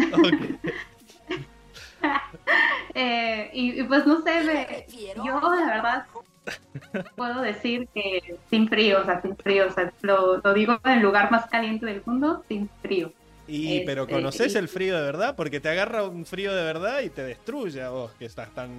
Eh, 2.94 3.50
y, 3.52 3.82
pues 3.84 4.06
no 4.06 4.22
sé, 4.22 4.86
yo 5.16 5.40
la 5.40 5.66
verdad 5.66 6.06
puedo 7.16 7.40
decir 7.40 7.88
que 7.94 8.36
sin 8.50 8.68
frío, 8.68 9.00
o 9.00 9.04
sea, 9.04 9.22
sin 9.22 9.36
frío, 9.36 9.66
o 9.68 9.72
sea, 9.72 9.92
lo, 10.02 10.40
digo 10.54 10.78
en 10.84 10.92
el 10.92 11.00
lugar 11.00 11.30
más 11.30 11.46
caliente 11.46 11.86
del 11.86 12.02
mundo, 12.04 12.44
sin 12.48 12.68
frío. 12.80 13.12
Y, 13.48 13.80
pero 13.84 14.02
este, 14.02 14.14
¿conoces 14.14 14.54
el 14.54 14.68
frío 14.68 14.96
de 14.96 15.02
verdad? 15.02 15.34
Porque 15.36 15.60
te 15.60 15.68
agarra 15.68 16.04
un 16.04 16.24
frío 16.26 16.54
de 16.54 16.62
verdad 16.62 17.00
y 17.00 17.10
te 17.10 17.22
destruye 17.22 17.82
a 17.82 17.90
vos, 17.90 18.12
que 18.12 18.24
estás 18.24 18.50
tan 18.54 18.70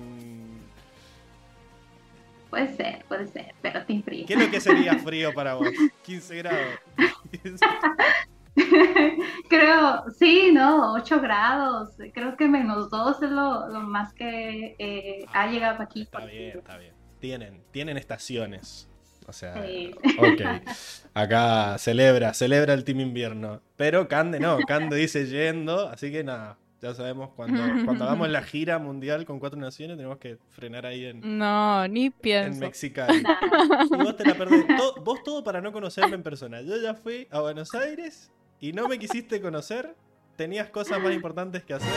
Puede 2.53 2.75
ser, 2.75 3.03
puede 3.07 3.27
ser, 3.29 3.55
pero 3.63 3.83
sin 3.87 4.03
frío. 4.03 4.27
¿Qué 4.27 4.35
es 4.35 4.39
lo 4.39 4.51
que 4.51 4.61
sería 4.61 4.93
frío 5.03 5.33
para 5.33 5.55
vos? 5.55 5.69
15 6.05 6.35
grados. 6.37 6.67
Creo, 9.49 10.05
sí, 10.17 10.51
¿no? 10.53 10.93
8 10.93 11.21
grados. 11.21 11.89
Creo 12.13 12.35
que 12.37 12.47
menos 12.47 12.89
2 12.89 13.21
es 13.23 13.29
lo, 13.31 13.67
más 13.81 14.13
que 14.13 14.75
eh, 14.79 15.25
ha 15.33 15.47
llegado 15.47 15.81
aquí. 15.83 16.03
Está 16.03 16.25
bien, 16.25 16.57
está 16.59 16.77
bien. 16.77 16.93
Tienen, 17.19 17.61
tienen 17.71 17.97
estaciones. 17.97 18.89
O 19.27 19.31
sea, 19.33 19.63
Sí. 19.65 19.91
ok. 20.19 20.41
Acá 21.13 21.77
celebra, 21.77 22.33
celebra 22.33 22.73
el 22.73 22.83
Team 22.83 22.99
Invierno. 22.99 23.61
Pero 23.77 24.07
Cande 24.07 24.39
no, 24.39 24.57
Cande 24.67 24.97
dice 24.97 25.25
yendo, 25.27 25.87
así 25.89 26.11
que 26.11 26.23
nada. 26.23 26.57
Ya 26.81 26.93
sabemos, 26.93 27.29
cuando, 27.33 27.61
cuando 27.85 28.03
hagamos 28.03 28.27
la 28.27 28.41
gira 28.41 28.77
mundial 28.77 29.23
con 29.23 29.39
cuatro 29.39 29.57
naciones, 29.57 29.95
tenemos 29.95 30.17
que 30.17 30.37
frenar 30.49 30.85
ahí 30.85 31.05
en, 31.05 31.37
No, 31.37 31.87
ni 31.87 32.07
en 32.07 32.11
pienso. 32.11 32.59
Mexicali. 32.59 33.21
Nada. 33.23 33.39
Y 33.85 34.03
vos 34.03 34.17
te 34.17 34.25
la 34.25 34.35
perdés. 34.35 34.67
To- 34.67 34.95
vos 35.01 35.23
todo 35.23 35.45
para 35.45 35.61
no 35.61 35.71
conocerme 35.71 36.15
en 36.15 36.23
persona. 36.23 36.59
Yo 36.61 36.75
ya 36.75 36.93
fui 36.93 37.25
a 37.31 37.39
Buenos 37.39 37.73
Aires 37.73 38.29
y 38.63 38.71
no 38.71 38.87
me 38.87 38.97
quisiste 38.97 39.41
conocer. 39.41 39.93
Tenías 40.37 40.69
cosas 40.69 41.01
más 41.01 41.11
importantes 41.13 41.63
que 41.63 41.73
hacer. 41.73 41.91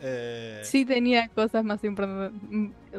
Eh, 0.00 0.60
Sí 0.62 0.84
tenía 0.84 1.28
cosas 1.28 1.64
más 1.64 1.82
importantes, 1.82 2.40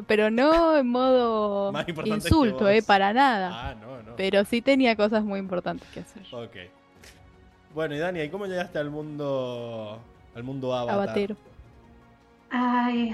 pero 0.06 0.30
no 0.30 0.76
en 0.76 0.88
modo 0.88 1.72
insulto, 2.04 2.68
eh, 2.68 2.82
para 2.82 3.14
nada. 3.14 3.70
Ah, 3.70 3.74
no, 3.74 4.02
no. 4.02 4.14
Pero 4.16 4.44
sí 4.44 4.60
tenía 4.60 4.94
cosas 4.94 5.24
muy 5.24 5.40
importantes 5.40 5.88
que 5.88 6.00
hacer. 6.00 6.22
Ok. 6.32 6.56
Bueno, 7.74 7.94
y 7.94 7.98
Dani, 7.98 8.20
¿y 8.20 8.28
cómo 8.28 8.44
llegaste 8.44 8.78
al 8.78 8.90
mundo 8.90 9.98
al 10.34 10.42
mundo 10.44 10.74
Avatar? 10.74 10.94
Abatero. 11.02 11.36
Ay, 12.50 13.10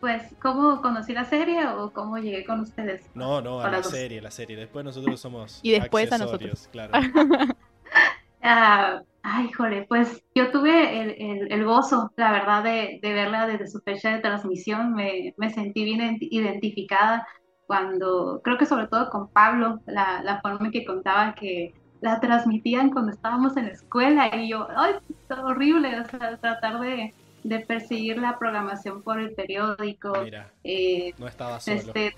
pues, 0.00 0.34
¿cómo 0.42 0.82
conocí 0.82 1.12
la 1.12 1.24
serie 1.24 1.64
o 1.68 1.92
cómo 1.92 2.18
llegué 2.18 2.44
con 2.44 2.58
ustedes? 2.60 3.02
No, 3.14 3.40
no, 3.40 3.60
a 3.60 3.70
la 3.70 3.78
los- 3.78 3.86
serie, 3.88 4.20
la 4.20 4.32
serie. 4.32 4.56
Después 4.56 4.84
nosotros 4.84 5.20
somos 5.20 5.60
Y 5.62 5.70
después 5.70 6.10
a 6.10 6.18
nosotros. 6.18 6.68
Claro. 6.72 6.92
Ah, 8.42 9.02
ay, 9.22 9.52
jole, 9.52 9.86
pues 9.88 10.22
yo 10.34 10.50
tuve 10.50 11.00
el, 11.00 11.10
el- 11.18 11.52
el 11.52 11.64
gozo, 11.64 12.12
la 12.16 12.32
verdad, 12.32 12.64
de, 12.64 12.98
de 13.02 13.12
verla 13.12 13.46
desde 13.46 13.68
su 13.68 13.80
fecha 13.80 14.10
de 14.12 14.20
transmisión. 14.20 14.94
Me, 14.94 15.34
me 15.36 15.50
sentí 15.50 15.84
bien 15.84 16.00
ident- 16.00 16.28
identificada 16.30 17.26
cuando, 17.66 18.40
creo 18.44 18.58
que 18.58 18.66
sobre 18.66 18.88
todo 18.88 19.08
con 19.10 19.30
Pablo, 19.32 19.80
la, 19.86 20.22
la 20.22 20.40
forma 20.40 20.66
en 20.66 20.72
que 20.72 20.84
contaba 20.84 21.34
que 21.34 21.72
la 22.00 22.18
transmitían 22.20 22.90
cuando 22.90 23.12
estábamos 23.12 23.56
en 23.56 23.66
la 23.66 23.72
escuela 23.72 24.28
y 24.36 24.50
yo, 24.50 24.66
ay, 24.76 24.94
está 25.08 25.44
horrible, 25.44 26.00
o 26.00 26.04
sea, 26.04 26.36
tratar 26.38 26.80
de, 26.80 27.14
de 27.44 27.60
perseguir 27.60 28.18
la 28.18 28.38
programación 28.38 29.02
por 29.02 29.20
el 29.20 29.34
periódico, 29.34 30.12
Mira, 30.20 30.52
eh, 30.64 31.12
no 31.18 31.28
estaba 31.28 31.60
solo. 31.60 31.78
este, 31.78 32.12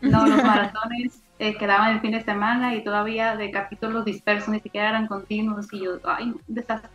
no, 0.00 0.26
los 0.26 0.42
maratones 0.44 1.22
eh, 1.38 1.54
quedaban 1.56 1.92
el 1.94 2.00
fin 2.00 2.12
de 2.12 2.22
semana 2.22 2.74
y 2.74 2.82
todavía 2.84 3.36
de 3.36 3.50
capítulos 3.50 4.04
dispersos, 4.04 4.48
ni 4.48 4.60
siquiera 4.60 4.90
eran 4.90 5.06
continuos 5.06 5.66
y 5.72 5.80
yo, 5.84 5.98
ay, 6.04 6.30
un 6.30 6.40
desastre. 6.46 6.90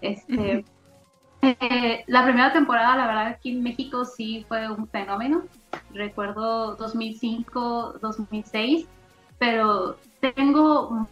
Este, 0.00 0.64
eh, 1.42 2.04
la 2.06 2.24
primera 2.24 2.52
temporada, 2.52 2.96
la 2.96 3.06
verdad, 3.06 3.26
aquí 3.28 3.52
en 3.52 3.62
México 3.62 4.04
sí 4.04 4.44
fue 4.48 4.70
un 4.70 4.88
fenómeno. 4.88 5.44
Recuerdo 5.92 6.76
2005, 6.76 7.98
2006, 8.00 8.86
pero 9.38 9.96
tengo 10.20 11.06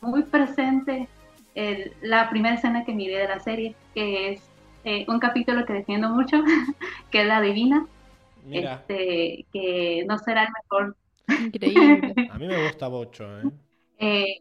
muy 0.00 0.22
presente 0.22 1.08
el- 1.54 1.92
la 2.02 2.28
primera 2.30 2.54
escena 2.56 2.84
que 2.84 2.92
miré 2.92 3.18
de 3.18 3.28
la 3.28 3.40
serie, 3.40 3.74
que 3.94 4.32
es 4.32 4.42
eh, 4.84 5.04
un 5.08 5.18
capítulo 5.20 5.66
que 5.66 5.74
defiendo 5.74 6.08
mucho, 6.08 6.42
que 7.10 7.20
es 7.22 7.26
La 7.26 7.40
Divina 7.42 7.86
Mira, 8.46 8.74
este, 8.88 9.44
que 9.52 10.04
no 10.08 10.18
será 10.18 10.44
el 10.44 10.48
mejor. 10.62 10.96
Increíble. 11.38 12.16
a 12.28 12.38
mí 12.38 12.46
me 12.46 12.58
gusta 12.58 12.88
mucho, 12.88 13.24
¿eh? 13.40 13.50
Eh, 13.98 14.40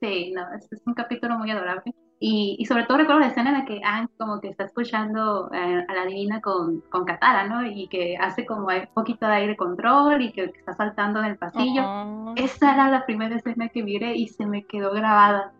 sí, 0.00 0.32
no, 0.34 0.42
es, 0.54 0.70
es 0.72 0.82
un 0.86 0.94
capítulo 0.94 1.38
muy 1.38 1.50
adorable. 1.50 1.94
Y, 2.20 2.56
y 2.58 2.64
sobre 2.66 2.84
todo 2.84 2.98
recuerdo 2.98 3.20
la 3.20 3.28
escena 3.28 3.50
en 3.50 3.58
la 3.58 3.64
que 3.64 3.80
Anne 3.84 4.08
como 4.18 4.40
que 4.40 4.48
está 4.48 4.64
escuchando 4.64 5.50
eh, 5.52 5.84
a 5.86 5.94
la 5.94 6.04
divina 6.04 6.40
con, 6.40 6.80
con 6.90 7.04
Katara, 7.04 7.46
¿no? 7.46 7.64
Y 7.64 7.86
que 7.88 8.16
hace 8.16 8.44
como 8.44 8.66
un 8.66 8.88
poquito 8.92 9.26
de 9.26 9.34
aire 9.34 9.56
control 9.56 10.22
y 10.22 10.32
que, 10.32 10.50
que 10.50 10.58
está 10.58 10.74
saltando 10.74 11.20
en 11.20 11.26
el 11.26 11.38
pasillo. 11.38 11.82
Oh, 11.84 12.34
Esa 12.36 12.74
era 12.74 12.90
la 12.90 13.06
primera 13.06 13.36
escena 13.36 13.68
que 13.68 13.84
miré 13.84 14.16
y 14.16 14.26
se 14.28 14.46
me 14.46 14.64
quedó 14.64 14.92
grabada. 14.92 15.52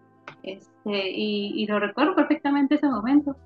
Este, 0.43 1.11
y, 1.11 1.63
y 1.63 1.67
lo 1.67 1.79
recuerdo 1.79 2.17
perfectamente 2.17 2.75
ese 2.75 2.89
momento. 2.89 3.37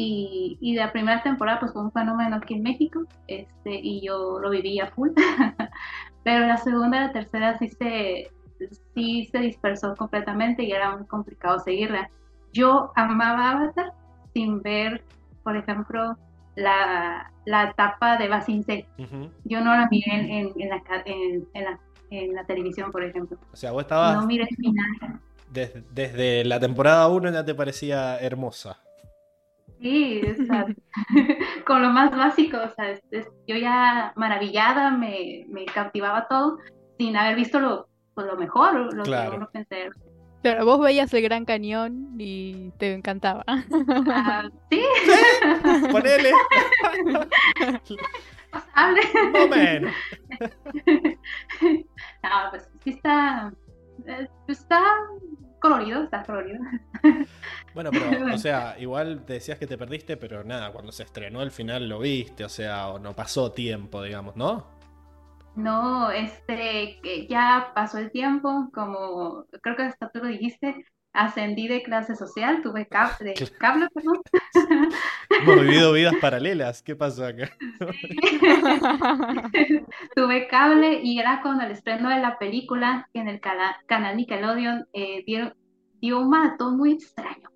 Y, 0.00 0.56
y 0.60 0.76
la 0.76 0.92
primera 0.92 1.24
temporada 1.24 1.58
pues 1.58 1.72
fue 1.72 1.82
un 1.82 1.90
fenómeno 1.90 2.36
aquí 2.36 2.54
en 2.54 2.62
México 2.62 3.02
este, 3.26 3.74
y 3.82 4.00
yo 4.06 4.38
lo 4.38 4.50
viví 4.50 4.78
a 4.78 4.86
full. 4.86 5.10
Pero 6.22 6.46
la 6.46 6.56
segunda 6.56 6.98
y 6.98 7.00
la 7.08 7.12
tercera 7.12 7.58
sí 7.58 7.66
se, 7.68 8.30
sí 8.94 9.28
se 9.32 9.38
dispersó 9.38 9.96
completamente 9.96 10.62
y 10.62 10.70
era 10.70 10.96
muy 10.96 11.04
complicado 11.08 11.58
seguirla. 11.58 12.08
Yo 12.52 12.92
amaba 12.94 13.50
Avatar 13.50 13.92
sin 14.34 14.62
ver, 14.62 15.02
por 15.42 15.56
ejemplo, 15.56 16.16
la, 16.54 17.32
la 17.44 17.70
etapa 17.70 18.16
de 18.18 18.28
Basin 18.28 18.64
Ujú. 18.98 19.30
Yo 19.46 19.60
no 19.62 19.74
la 19.74 19.88
miré 19.90 20.14
en, 20.14 20.30
en, 20.30 20.52
en 20.60 20.68
la, 20.68 20.80
la, 21.54 21.80
en 22.10 22.34
la 22.36 22.44
televisión, 22.44 22.92
por 22.92 23.02
ejemplo. 23.02 23.36
O 23.52 23.56
sea, 23.56 23.72
vos 23.72 23.82
estabas 23.82 24.14
No 24.14 24.28
miré 24.28 24.46
el 24.48 24.56
final. 24.56 25.20
des- 25.50 25.74
desde 25.92 26.44
la 26.44 26.60
temporada 26.60 27.08
1 27.08 27.32
ya 27.32 27.44
te 27.44 27.56
parecía 27.56 28.16
hermosa. 28.18 28.78
Sí, 29.80 30.20
o 30.40 30.44
sea, 30.46 30.66
con 31.66 31.82
lo 31.82 31.90
más 31.90 32.10
básico, 32.10 32.56
o 32.58 32.68
sea, 32.74 32.90
es- 32.90 33.02
es- 33.12 33.28
yo 33.46 33.56
ya 33.56 34.12
maravillada, 34.16 34.90
me, 34.90 35.44
me 35.48 35.64
cautivaba 35.66 36.26
todo, 36.28 36.58
sin 36.98 37.16
haber 37.16 37.36
visto 37.36 37.60
lo, 37.60 37.86
pues, 38.14 38.26
lo 38.26 38.36
mejor, 38.36 38.92
lo 38.94 39.02
Claro. 39.04 39.30
que 39.30 39.36
uno 39.36 39.48
pensé. 39.52 39.90
Claro, 40.42 40.64
vos 40.64 40.80
veías 40.80 41.12
el 41.14 41.22
Gran 41.22 41.44
Cañón 41.44 42.14
y 42.18 42.70
te 42.78 42.92
encantaba. 42.92 43.44
Ah, 43.46 44.48
sí, 44.70 44.82
Ponele, 45.92 46.32
pasable. 48.50 49.00
No, 52.22 52.30
pues 52.50 52.68
sí 52.84 52.90
está, 52.90 53.52
eh, 54.06 54.28
está 54.48 54.82
colorido, 55.58 56.02
está 56.04 56.24
colorido. 56.24 56.60
Bueno, 57.74 57.94
pero, 57.94 58.24
o 58.30 58.38
sea, 58.38 58.76
igual 58.78 59.24
te 59.24 59.34
decías 59.34 59.58
que 59.58 59.66
te 59.66 59.78
perdiste, 59.78 60.16
pero 60.16 60.42
nada, 60.44 60.72
cuando 60.72 60.90
se 60.92 61.04
estrenó 61.04 61.42
el 61.42 61.50
final 61.50 61.88
lo 61.88 62.00
viste, 62.00 62.44
o 62.44 62.48
sea, 62.48 62.88
o 62.88 62.98
no 62.98 63.14
pasó 63.14 63.52
tiempo, 63.52 64.02
digamos, 64.02 64.36
¿no? 64.36 64.66
No, 65.54 66.10
este, 66.12 67.00
que 67.02 67.26
ya 67.28 67.72
pasó 67.74 67.98
el 67.98 68.12
tiempo, 68.12 68.70
como 68.72 69.44
creo 69.62 69.76
que 69.76 69.82
hasta 69.82 70.08
tú 70.10 70.20
lo 70.20 70.28
dijiste, 70.28 70.84
ascendí 71.18 71.68
de 71.68 71.82
clase 71.82 72.16
social, 72.16 72.62
tuve 72.62 72.86
cable, 72.90 73.34
de 73.34 73.50
cable, 73.58 73.88
perdón. 73.92 74.20
Hemos 75.30 75.60
vivido 75.60 75.92
vidas 75.92 76.14
paralelas, 76.20 76.82
¿qué 76.82 76.96
pasó 76.96 77.26
acá? 77.26 77.50
Tuve 80.16 80.48
cable 80.48 81.00
y 81.02 81.18
era 81.18 81.42
con 81.42 81.60
el 81.60 81.70
estreno 81.70 82.08
de 82.08 82.20
la 82.20 82.38
película 82.38 83.08
que 83.12 83.20
en 83.20 83.28
el 83.28 83.40
canal 83.40 84.16
Nickelodeon 84.16 84.86
eh, 84.92 85.24
dio 85.26 86.18
un 86.18 86.30
maratón 86.30 86.76
muy 86.76 86.92
extraño 86.92 87.50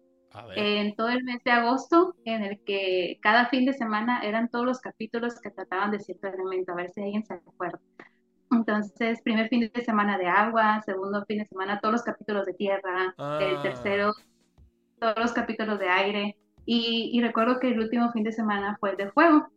ver, 0.48 0.58
en 0.58 0.94
todo 0.94 1.08
el 1.08 1.24
mes 1.24 1.42
de 1.44 1.50
agosto, 1.50 2.14
en 2.24 2.42
el 2.42 2.60
que 2.64 3.18
cada 3.20 3.46
fin 3.46 3.66
de 3.66 3.72
semana 3.72 4.22
eran 4.22 4.48
todos 4.48 4.64
los 4.64 4.80
capítulos 4.80 5.40
que 5.40 5.50
trataban 5.50 5.90
de 5.90 6.00
cierto 6.00 6.28
elemento, 6.28 6.72
a 6.72 6.76
ver 6.76 6.90
si 6.90 7.02
alguien 7.02 7.24
se 7.24 7.34
acuerda. 7.34 7.80
Entonces, 8.52 9.20
primer 9.22 9.48
fin 9.48 9.70
de 9.72 9.84
semana 9.84 10.18
de 10.18 10.26
agua, 10.26 10.80
segundo 10.84 11.24
fin 11.26 11.38
de 11.38 11.46
semana 11.46 11.80
todos 11.80 11.92
los 11.92 12.02
capítulos 12.02 12.46
de 12.46 12.54
tierra, 12.54 13.14
el 13.40 13.56
Ah. 13.56 13.60
tercero 13.62 14.12
todos 15.00 15.16
los 15.18 15.32
capítulos 15.32 15.78
de 15.78 15.88
aire. 15.88 16.36
Y, 16.64 17.10
y 17.12 17.20
recuerdo 17.20 17.58
que 17.58 17.68
el 17.70 17.80
último 17.80 18.12
fin 18.12 18.22
de 18.22 18.32
semana 18.32 18.76
fue 18.78 18.90
el 18.92 18.96
de 18.96 19.10
fuego. 19.10 19.48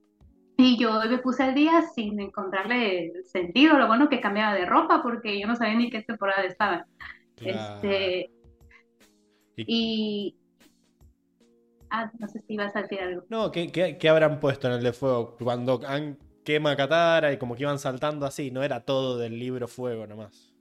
Y 0.58 0.78
yo 0.80 1.00
me 1.08 1.18
puse 1.20 1.44
al 1.44 1.54
día 1.54 1.82
sin 1.94 2.20
encontrarle 2.20 3.12
sentido. 3.26 3.78
Lo 3.78 3.88
bueno 3.88 4.10
que 4.10 4.22
cambiaba 4.22 4.54
de 4.56 4.66
ropa 4.66 5.04
porque 5.04 5.40
yo 5.40 5.46
no 5.48 5.56
sabía 5.56 5.76
ni 5.76 5.90
qué 5.90 6.02
temporada 6.02 6.44
estaba. 6.44 6.86
claro. 7.36 7.76
Este, 7.76 8.32
Y- 9.58 9.66
y. 9.68 10.36
Ah, 11.90 12.12
no 12.20 12.28
sé 12.28 12.40
si 12.42 12.54
ibas 12.56 12.76
a 12.76 12.82
decir 12.82 13.00
algo. 13.02 13.24
No, 13.30 13.52
¿qué, 13.52 13.72
qué, 13.72 13.98
qué 13.98 14.10
habrán 14.10 14.40
puesto 14.40 14.68
en 14.68 14.74
el 14.74 14.84
de 14.84 14.92
fuego? 14.94 15.36
Cuando 15.42 15.80
han 15.88 16.18
quema 16.46 16.76
Katara 16.78 17.34
y 17.34 17.38
como 17.38 17.56
que 17.56 17.64
iban 17.64 17.80
saltando 17.80 18.26
así, 18.26 18.52
no 18.52 18.64
era 18.64 18.80
todo 18.82 19.18
del 19.18 19.38
libro 19.38 19.68
fuego 19.68 20.08
nomás. 20.08 20.54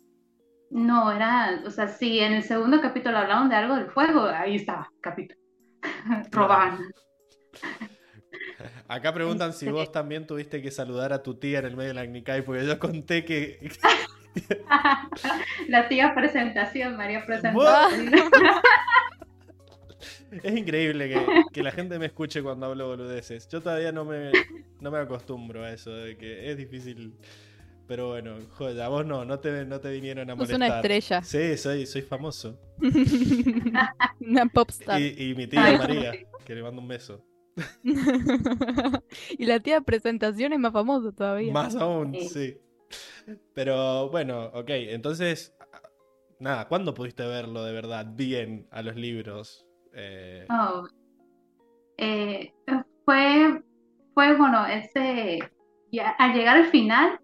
No, 0.70 1.12
era. 1.12 1.60
O 1.64 1.70
sea, 1.70 1.86
si 1.86 2.18
en 2.18 2.32
el 2.32 2.42
segundo 2.42 2.80
capítulo 2.80 3.18
hablaban 3.18 3.48
de 3.48 3.54
algo 3.54 3.76
del 3.76 3.86
fuego, 3.86 4.24
ahí 4.24 4.56
estaba, 4.56 4.90
capítulo. 5.00 5.38
Robaban. 6.32 6.78
Acá 8.88 9.12
preguntan 9.12 9.52
si 9.52 9.66
Este- 9.66 9.72
vos 9.72 9.92
también 9.92 10.26
tuviste 10.26 10.60
que 10.62 10.70
saludar 10.70 11.12
a 11.12 11.22
tu 11.22 11.34
tía 11.38 11.60
en 11.60 11.66
el 11.66 11.76
medio 11.76 11.88
de 11.88 11.94
la 11.94 12.00
Agnikai, 12.00 12.42
porque 12.42 12.66
yo 12.66 12.78
conté 12.78 13.24
que 13.24 13.70
La 15.68 15.88
tía 15.88 16.14
presentación, 16.14 16.96
María 16.96 17.22
presentación. 17.26 18.10
Es 20.42 20.56
increíble 20.56 21.08
que, 21.08 21.42
que 21.52 21.62
la 21.62 21.70
gente 21.72 21.98
me 21.98 22.06
escuche 22.06 22.42
cuando 22.42 22.66
hablo 22.66 22.88
boludeces. 22.88 23.48
Yo 23.48 23.60
todavía 23.60 23.92
no 23.92 24.04
me, 24.04 24.30
no 24.80 24.90
me 24.90 24.98
acostumbro 24.98 25.64
a 25.64 25.72
eso, 25.72 25.90
de 25.92 26.16
que 26.16 26.50
es 26.50 26.56
difícil. 26.56 27.14
Pero 27.86 28.08
bueno, 28.08 28.36
joya, 28.56 28.88
vos 28.88 29.04
no, 29.04 29.24
no 29.26 29.38
te, 29.40 29.64
no 29.66 29.78
te 29.78 29.90
vinieron 29.90 30.30
a 30.30 30.32
Sos 30.32 30.38
molestar. 30.48 30.56
una 30.56 30.76
estrella. 30.76 31.22
Sí, 31.22 31.56
soy, 31.58 31.84
soy 31.86 32.00
famoso. 32.02 32.58
Una 34.20 34.46
popstar. 34.46 35.00
Y, 35.00 35.14
y 35.30 35.34
mi 35.34 35.46
tía 35.46 35.64
Ay, 35.64 35.76
María, 35.78 36.12
que 36.46 36.54
le 36.54 36.62
mando 36.62 36.80
un 36.80 36.88
beso. 36.88 37.22
Y 39.38 39.44
la 39.44 39.60
tía 39.60 39.80
presentación 39.80 40.52
es 40.52 40.58
más 40.58 40.72
famosa 40.72 41.12
todavía. 41.12 41.52
Más 41.52 41.74
aún, 41.76 42.14
Sí. 42.14 42.28
sí. 42.28 42.56
Pero 43.54 44.08
bueno, 44.10 44.46
ok, 44.54 44.68
entonces, 44.70 45.54
nada, 46.38 46.68
¿cuándo 46.68 46.94
pudiste 46.94 47.26
verlo 47.26 47.64
de 47.64 47.72
verdad 47.72 48.06
bien 48.14 48.66
a 48.70 48.82
los 48.82 48.96
libros? 48.96 49.66
Eh, 49.94 50.46
Oh, 50.50 50.86
eh, 51.96 52.52
fue, 53.04 53.62
fue 54.14 54.36
bueno, 54.36 54.66
ese, 54.66 55.38
ya, 55.92 56.10
al 56.10 56.34
llegar 56.34 56.56
al 56.56 56.66
final, 56.66 57.20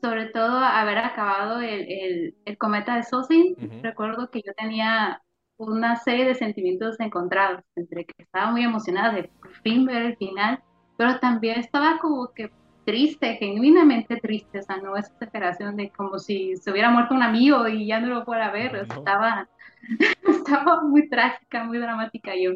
sobre 0.00 0.26
todo 0.26 0.58
haber 0.58 0.98
acabado 0.98 1.60
el, 1.60 1.86
el, 1.88 2.34
el 2.44 2.58
cometa 2.58 2.96
de 2.96 3.02
Sosin, 3.02 3.56
recuerdo 3.82 4.30
que 4.30 4.42
yo 4.44 4.52
tenía 4.56 5.22
una 5.58 5.96
serie 5.96 6.24
de 6.24 6.34
sentimientos 6.34 6.98
encontrados, 6.98 7.62
entre 7.76 8.04
que 8.04 8.14
estaba 8.18 8.50
muy 8.50 8.62
emocionada 8.64 9.12
de 9.12 9.24
por 9.24 9.52
fin 9.62 9.86
ver 9.86 10.02
el 10.02 10.16
final, 10.16 10.60
pero 10.96 11.18
también 11.20 11.60
estaba 11.60 11.98
como 11.98 12.32
que 12.32 12.50
triste, 12.84 13.36
genuinamente 13.36 14.16
triste, 14.16 14.58
o 14.58 14.62
sea, 14.62 14.78
no 14.78 14.96
es 14.96 15.08
exageración 15.10 15.76
de 15.76 15.90
como 15.90 16.18
si 16.18 16.56
se 16.56 16.72
hubiera 16.72 16.90
muerto 16.90 17.14
un 17.14 17.22
amigo 17.22 17.68
y 17.68 17.86
ya 17.86 18.00
no 18.00 18.08
lo 18.08 18.24
fuera 18.24 18.48
a 18.48 18.52
ver, 18.52 18.72
No. 18.72 18.80
estaba, 18.80 19.48
estaba 20.28 20.82
muy 20.82 21.08
trágica, 21.08 21.64
muy 21.64 21.78
dramática 21.78 22.32
yo. 22.36 22.52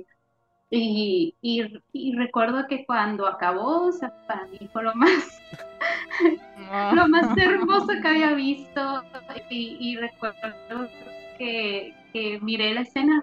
Y, 0.71 1.37
y, 1.42 1.62
y 1.92 2.16
recuerdo 2.16 2.66
que 2.68 2.85
cuando 2.87 3.26
acabó, 3.26 3.87
o 3.88 3.92
sea, 3.92 4.12
para 4.26 4.47
mí 4.47 4.59
fue 4.73 4.83
lo 4.83 4.95
más, 4.95 5.45
lo 6.92 7.09
más 7.09 7.37
hermoso 7.37 7.88
que 8.02 8.09
había 8.09 8.33
visto. 8.35 9.02
Y, 9.50 9.76
y 9.80 9.97
recuerdo 9.97 10.88
que, 11.38 11.95
que 12.12 12.38
miré 12.40 12.75
la 12.75 12.80
escena 12.83 13.23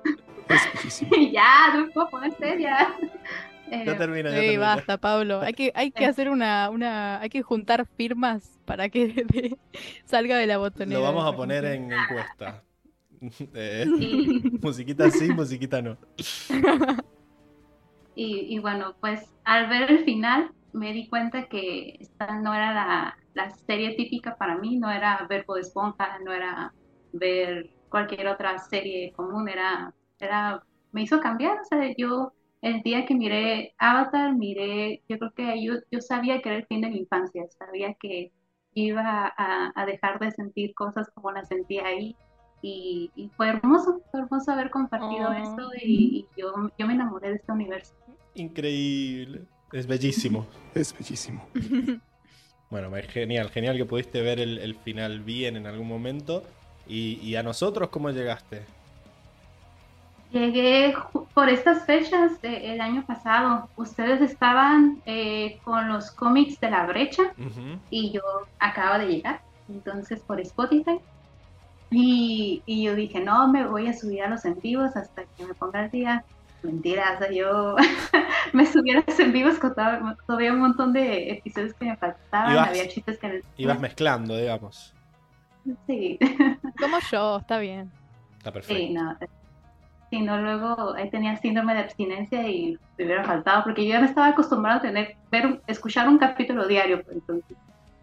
Es 0.49 1.01
y 1.11 1.31
ya, 1.31 1.73
no 1.73 1.85
me 1.85 1.91
puedo 1.91 2.09
poner 2.09 2.31
seria. 2.37 2.95
Eh, 3.71 3.83
ya 3.85 3.97
termina, 3.97 4.29
ya 4.29 4.35
Sí, 4.35 4.41
termina. 4.41 4.59
basta, 4.59 4.97
Pablo. 4.97 5.41
Hay 5.41 5.53
que, 5.53 5.71
hay 5.75 5.91
que 5.91 6.05
hacer 6.05 6.29
una, 6.29 6.69
una, 6.69 7.19
hay 7.21 7.29
que 7.29 7.41
juntar 7.41 7.85
firmas 7.97 8.59
para 8.65 8.89
que 8.89 9.07
de- 9.07 9.57
salga 10.05 10.37
de 10.37 10.47
la 10.47 10.57
botonera. 10.57 10.99
Lo 10.99 11.05
vamos 11.05 11.33
a 11.33 11.35
poner 11.35 11.65
en 11.65 11.91
encuesta. 11.91 12.63
Eh, 13.53 13.85
y, 13.99 14.59
musiquita 14.61 15.09
sí, 15.09 15.31
musiquita 15.31 15.81
no. 15.81 15.97
y, 18.15 18.55
y 18.55 18.59
bueno, 18.59 18.95
pues 18.99 19.33
al 19.43 19.69
ver 19.69 19.91
el 19.91 20.03
final 20.03 20.51
me 20.73 20.91
di 20.91 21.07
cuenta 21.07 21.47
que 21.47 21.97
esta 21.99 22.39
no 22.39 22.53
era 22.53 22.73
la, 22.73 23.17
la 23.33 23.49
serie 23.51 23.95
típica 23.95 24.35
para 24.35 24.57
mí, 24.57 24.77
no 24.77 24.89
era 24.91 25.25
ver 25.29 25.45
Bob 25.47 25.57
Esponja, 25.57 26.19
no 26.19 26.33
era 26.33 26.73
ver 27.13 27.69
cualquier 27.89 28.27
otra 28.27 28.57
serie 28.57 29.13
común, 29.13 29.47
era, 29.47 29.93
era, 30.19 30.63
me 30.91 31.03
hizo 31.03 31.19
cambiar, 31.19 31.59
o 31.59 31.65
sea, 31.65 31.93
yo 31.95 32.33
el 32.61 32.81
día 32.81 33.05
que 33.05 33.13
miré 33.13 33.75
Avatar, 33.77 34.33
miré, 34.35 35.03
yo 35.07 35.19
creo 35.19 35.33
que 35.33 35.63
yo, 35.63 35.73
yo 35.91 36.01
sabía 36.01 36.41
que 36.41 36.49
era 36.49 36.57
el 36.57 36.65
fin 36.65 36.81
de 36.81 36.89
mi 36.89 36.99
infancia, 36.99 37.45
sabía 37.49 37.93
que 37.95 38.31
iba 38.73 39.31
a, 39.37 39.71
a 39.75 39.85
dejar 39.85 40.19
de 40.19 40.31
sentir 40.31 40.73
cosas 40.73 41.09
como 41.13 41.31
las 41.31 41.47
sentía 41.49 41.85
ahí. 41.85 42.15
Y, 42.65 43.11
y 43.15 43.29
fue 43.35 43.49
hermoso, 43.49 44.01
fue 44.09 44.21
hermoso 44.21 44.51
haber 44.53 44.71
compartido 44.71 45.29
Oh. 45.29 45.33
esto 45.33 45.69
y, 45.81 46.27
y 46.35 46.41
yo, 46.41 46.53
yo 46.79 46.87
me 46.87 46.93
enamoré 46.93 47.29
de 47.29 47.35
este 47.35 47.51
universo. 47.51 47.93
Increíble. 48.35 49.41
Es 49.71 49.85
bellísimo. 49.87 50.47
Es 50.73 50.93
bellísimo. 50.97 51.45
Bueno, 52.69 52.95
es 52.97 53.07
genial, 53.07 53.51
genial 53.51 53.77
que 53.77 53.85
pudiste 53.85 54.21
ver 54.23 54.39
el, 54.39 54.57
el 54.57 54.73
final 54.75 55.19
bien 55.21 55.57
en 55.57 55.67
algún 55.67 55.87
momento. 55.87 56.43
Y, 56.87 57.19
y 57.21 57.35
a 57.35 57.43
nosotros, 57.43 57.89
¿cómo 57.89 58.09
llegaste? 58.09 58.65
Llegué 60.31 60.95
por 61.35 61.47
estas 61.49 61.85
fechas 61.85 62.41
del 62.41 62.81
año 62.81 63.05
pasado. 63.05 63.69
Ustedes 63.75 64.21
estaban 64.21 64.99
eh, 65.05 65.59
con 65.63 65.87
los 65.87 66.09
cómics 66.09 66.59
de 66.59 66.71
la 66.71 66.87
brecha 66.87 67.21
y 67.91 68.11
yo 68.11 68.21
acabo 68.59 68.97
de 68.97 69.07
llegar, 69.07 69.41
entonces 69.69 70.21
por 70.21 70.39
Spotify. 70.41 70.99
Y, 71.93 72.63
y 72.65 72.83
yo 72.83 72.95
dije, 72.95 73.19
no, 73.19 73.47
me 73.47 73.65
voy 73.67 73.87
a 73.87 73.93
subir 73.93 74.23
a 74.23 74.29
los 74.29 74.43
en 74.45 74.59
vivos 74.59 74.95
hasta 74.95 75.23
que 75.37 75.45
me 75.45 75.53
ponga 75.53 75.79
al 75.81 75.91
día. 75.91 76.23
Mentira, 76.63 77.13
o 77.15 77.17
sea, 77.19 77.31
yo 77.31 77.75
me 78.53 78.65
subí 78.65 78.91
a 78.91 79.03
los 79.05 79.19
en 79.19 79.31
vivos 79.33 79.59
con 79.59 79.75
toda- 79.75 80.15
todavía 80.25 80.53
un 80.53 80.59
montón 80.59 80.93
de 80.93 81.31
episodios 81.31 81.73
que 81.73 81.85
me 81.85 81.97
faltaban. 81.97 82.53
Ibas- 82.53 82.69
Había 82.69 82.87
chistes 82.87 83.17
que... 83.19 83.43
Ibas 83.57 83.79
mezclando, 83.79 84.35
digamos. 84.37 84.93
Sí, 85.87 86.17
Como 86.79 86.97
yo, 87.11 87.37
está 87.39 87.57
bien. 87.59 87.91
Está 88.37 88.49
sí, 88.49 88.53
perfecto. 88.53 88.93
no. 89.03 89.17
Sí, 90.09 90.21
no, 90.21 90.37
luego 90.39 90.93
ahí 90.93 91.09
tenía 91.09 91.35
síndrome 91.37 91.73
de 91.73 91.79
abstinencia 91.81 92.47
y 92.47 92.77
me 92.97 93.05
hubiera 93.05 93.23
faltado, 93.23 93.63
porque 93.63 93.83
yo 93.83 93.93
ya 93.93 93.99
me 93.99 94.05
estaba 94.05 94.27
acostumbrado 94.27 94.77
a 94.77 94.81
tener, 94.81 95.15
ver, 95.31 95.59
escuchar 95.67 96.07
un 96.07 96.17
capítulo 96.19 96.67
diario, 96.67 97.01
pues, 97.03 97.17
entonces 97.17 97.57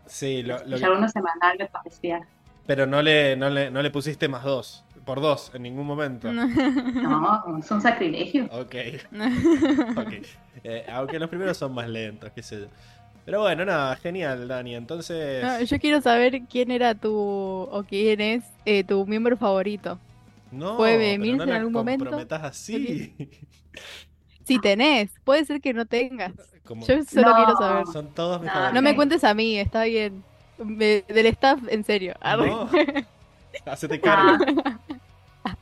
Sí, 0.06 0.42
lo- 0.42 0.54
lo 0.58 0.64
que- 0.64 0.74
escuchar 0.74 0.90
uno 0.92 1.08
semanal 1.08 1.56
me 1.58 1.66
parecía. 1.66 2.20
Pero 2.70 2.86
no 2.86 3.02
le, 3.02 3.36
no, 3.36 3.50
le, 3.50 3.68
no 3.68 3.82
le 3.82 3.90
pusiste 3.90 4.28
más 4.28 4.44
dos. 4.44 4.84
Por 5.04 5.20
dos, 5.20 5.50
en 5.54 5.62
ningún 5.64 5.84
momento. 5.88 6.32
No, 6.32 7.58
es 7.58 7.68
un 7.68 7.80
sacrilegio. 7.82 8.44
Ok, 8.44 8.76
ok. 9.96 10.12
Eh, 10.62 10.86
aunque 10.88 11.18
los 11.18 11.28
primeros 11.28 11.56
son 11.56 11.74
más 11.74 11.88
lentos, 11.88 12.30
qué 12.32 12.44
sé 12.44 12.60
yo. 12.60 12.66
Pero 13.24 13.40
bueno, 13.40 13.64
nada, 13.64 13.96
genial, 13.96 14.46
Dani. 14.46 14.76
Entonces. 14.76 15.42
No, 15.42 15.60
yo 15.60 15.80
quiero 15.80 16.00
saber 16.00 16.42
quién 16.48 16.70
era 16.70 16.94
tu, 16.94 17.12
o 17.12 17.84
quién 17.88 18.20
es 18.20 18.44
eh, 18.64 18.84
tu 18.84 19.04
miembro 19.04 19.36
favorito. 19.36 19.98
No, 20.52 20.76
¿Fue 20.76 21.18
no 21.18 21.42
en 21.42 21.50
algún 21.50 21.72
momento? 21.72 22.04
comprometas 22.04 22.44
así. 22.44 23.16
Si 24.44 24.60
tenés, 24.60 25.10
puede 25.24 25.44
ser 25.44 25.60
que 25.60 25.72
no 25.74 25.86
tengas. 25.86 26.32
Como- 26.64 26.86
Yo 26.86 27.02
solo 27.04 27.30
No. 27.30 27.34
quiero 27.36 27.56
saber. 27.56 27.86
Son 27.88 28.14
todos 28.14 28.40
mis 28.40 28.46
No, 28.46 28.52
favoritos. 28.52 28.74
No 28.74 28.82
me 28.82 28.94
cuentes 28.96 29.24
a 29.24 29.34
mí, 29.34 29.58
está 29.58 29.84
bien. 29.84 30.24
Me- 30.64 31.04
del 31.08 31.26
staff, 31.26 31.60
en 31.68 31.84
serio. 31.84 32.14
Arre. 32.20 32.50
No. 32.50 32.68
Hacete 33.66 34.00
cargo. 34.00 34.44
Ah, 35.42 35.56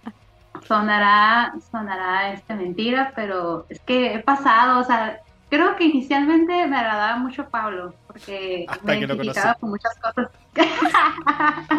sonará, 0.66 1.54
sonará 1.70 2.32
este 2.32 2.54
mentira, 2.54 3.12
pero 3.14 3.64
es 3.68 3.78
que 3.80 4.14
he 4.14 4.18
pasado, 4.18 4.80
o 4.80 4.84
sea, 4.84 5.20
creo 5.48 5.76
que 5.76 5.84
inicialmente 5.84 6.66
me 6.66 6.76
agradaba 6.76 7.16
mucho 7.16 7.48
Pablo, 7.48 7.94
porque 8.06 8.66
Hasta 8.68 8.84
me 8.84 8.98
que 8.98 9.04
identificaba 9.04 9.54
con 9.54 9.70
muchas 9.70 9.94
cosas. 9.98 10.30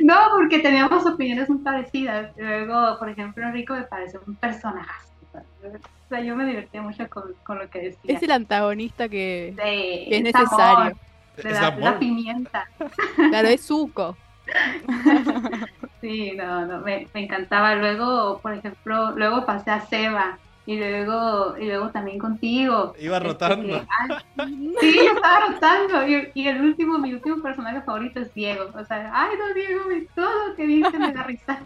no, 0.00 0.16
porque 0.36 0.58
teníamos 0.58 1.06
opiniones 1.06 1.48
muy 1.48 1.58
parecidas. 1.58 2.36
Luego, 2.36 2.98
por 2.98 3.08
ejemplo, 3.08 3.46
Enrico 3.46 3.74
me 3.74 3.82
pareció 3.82 4.20
un 4.26 4.34
personaje. 4.34 4.90
O 5.34 6.08
sea, 6.08 6.20
yo 6.20 6.36
me 6.36 6.44
divertía 6.44 6.82
mucho 6.82 7.08
con, 7.08 7.32
con 7.44 7.58
lo 7.58 7.70
que 7.70 7.78
decía. 7.80 8.16
Es 8.16 8.22
el 8.22 8.32
antagonista 8.32 9.08
que, 9.08 9.54
es 10.10 10.34
amor, 10.34 10.42
necesario. 10.42 10.96
Es 11.50 11.60
la, 11.60 11.66
amor. 11.68 11.82
la 11.82 11.98
pimienta. 11.98 12.66
Claro, 13.30 13.48
es 13.48 13.66
Zuko. 13.66 14.16
Sí, 16.00 16.32
no, 16.32 16.66
no, 16.66 16.80
me, 16.80 17.06
me 17.14 17.20
encantaba. 17.24 17.76
Luego, 17.76 18.40
por 18.42 18.52
ejemplo, 18.54 19.12
luego 19.12 19.46
pasé 19.46 19.70
a 19.70 19.80
Seba 19.86 20.36
y 20.66 20.76
luego, 20.76 21.56
y 21.56 21.66
luego 21.66 21.90
también 21.90 22.18
contigo. 22.18 22.92
Iba 22.98 23.18
Este, 23.18 23.28
rotando. 23.28 23.66
que- 23.68 23.86
ay, 24.38 24.74
sí, 24.80 24.96
yo 24.96 25.12
estaba 25.14 25.46
rotando. 25.46 26.06
Y, 26.08 26.28
y 26.34 26.48
el 26.48 26.60
último, 26.60 26.98
mi 26.98 27.12
último 27.14 27.40
personaje 27.40 27.82
favorito 27.82 28.18
es 28.20 28.34
Diego. 28.34 28.68
O 28.74 28.84
sea, 28.84 29.10
ay, 29.14 29.30
no, 29.38 29.54
Diego, 29.54 29.84
me- 29.88 30.00
todo 30.14 30.48
lo 30.48 30.56
que 30.56 30.66
dice 30.66 30.98
me 30.98 31.12
da 31.12 31.22
risa. 31.22 31.60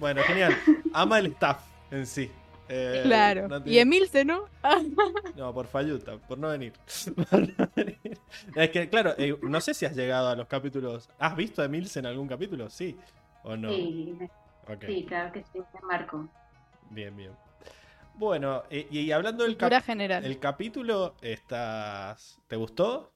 Bueno, 0.00 0.20
genial. 0.22 0.56
Ama 0.92 1.20
el 1.20 1.26
staff 1.26 1.58
en 1.92 2.06
sí. 2.06 2.28
Eh, 2.68 3.02
Claro. 3.04 3.48
no 3.48 3.62
Y 3.66 3.78
Emilce, 3.78 4.24
¿no? 4.24 4.44
No, 5.36 5.52
por 5.52 5.66
falluta, 5.66 6.16
por 6.18 6.38
no 6.38 6.48
venir. 6.48 6.72
Por 7.30 7.40
no 7.58 7.68
venir. 7.74 8.18
Es 8.54 8.70
que, 8.70 8.88
claro, 8.88 9.14
eh, 9.18 9.36
no 9.42 9.60
sé 9.60 9.74
si 9.74 9.84
has 9.86 9.94
llegado 9.96 10.28
a 10.28 10.36
los 10.36 10.46
capítulos. 10.46 11.08
¿Has 11.18 11.34
visto 11.36 11.62
a 11.62 11.68
Mills 11.68 11.96
en 11.96 12.06
algún 12.06 12.28
capítulo? 12.28 12.68
Sí. 12.70 12.96
¿O 13.44 13.56
no? 13.56 13.70
Sí, 13.70 14.14
sí, 14.86 15.04
claro 15.08 15.32
que 15.32 15.42
sí, 15.52 15.58
me 15.74 15.80
marco. 15.86 16.28
bien, 16.90 17.16
bien. 17.16 17.32
Bueno, 18.14 18.62
eh, 18.70 18.86
y, 18.90 19.00
y 19.00 19.12
hablando 19.12 19.42
del 19.44 19.56
cap- 19.56 19.72
general. 19.82 20.24
el 20.24 20.38
capítulo, 20.38 21.14
estás... 21.22 22.38
¿te 22.46 22.56
gustó? 22.56 23.10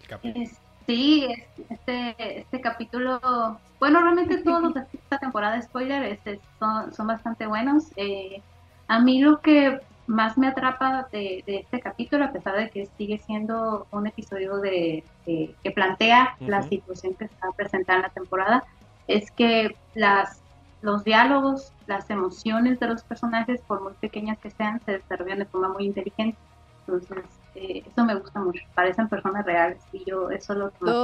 El 0.00 0.06
capítulo. 0.08 0.46
Sí, 0.86 1.24
es- 1.24 1.70
este, 1.70 2.40
este 2.40 2.60
capítulo, 2.60 3.58
bueno, 3.80 4.00
realmente 4.00 4.38
todos 4.44 4.62
los 4.62 4.74
de 4.74 4.84
esta 4.92 5.18
temporada 5.18 5.56
de 5.56 5.62
spoiler 5.62 6.02
este, 6.04 6.40
son, 6.58 6.92
son 6.92 7.06
bastante 7.06 7.46
buenos. 7.46 7.84
Eh, 7.96 8.42
a 8.88 9.00
mí 9.00 9.20
lo 9.20 9.40
que 9.40 9.80
más 10.06 10.38
me 10.38 10.46
atrapa 10.46 11.08
de, 11.10 11.42
de 11.46 11.56
este 11.58 11.80
capítulo, 11.80 12.24
a 12.24 12.32
pesar 12.32 12.56
de 12.56 12.70
que 12.70 12.86
sigue 12.96 13.18
siendo 13.18 13.86
un 13.90 14.06
episodio 14.06 14.58
de, 14.58 15.02
de- 15.26 15.54
que 15.64 15.70
plantea 15.72 16.36
la 16.48 16.58
situación 16.68 17.14
que 17.14 17.24
está 17.24 17.50
presentada 17.56 17.98
en 17.98 18.02
la 18.02 18.08
temporada, 18.10 18.64
es 19.08 19.30
que 19.32 19.76
las, 19.94 20.40
los 20.80 21.02
diálogos, 21.02 21.72
las 21.88 22.08
emociones 22.10 22.78
de 22.78 22.86
los 22.86 23.02
personajes, 23.02 23.60
por 23.62 23.82
muy 23.82 23.94
pequeñas 23.94 24.38
que 24.38 24.50
sean, 24.50 24.80
se 24.84 24.92
desarrollan 24.92 25.40
de 25.40 25.46
forma 25.46 25.68
muy 25.70 25.86
inteligente. 25.86 26.38
Entonces, 26.86 27.24
eh, 27.56 27.82
eso 27.84 28.04
me 28.04 28.14
gusta 28.14 28.38
mucho. 28.38 28.62
Parecen 28.74 29.08
personas 29.08 29.44
reales 29.44 29.82
y 29.92 30.04
yo 30.04 30.30
eso 30.30 30.52
es 30.52 30.58
lo 30.60 30.70
que 30.70 30.76
más 30.84 30.94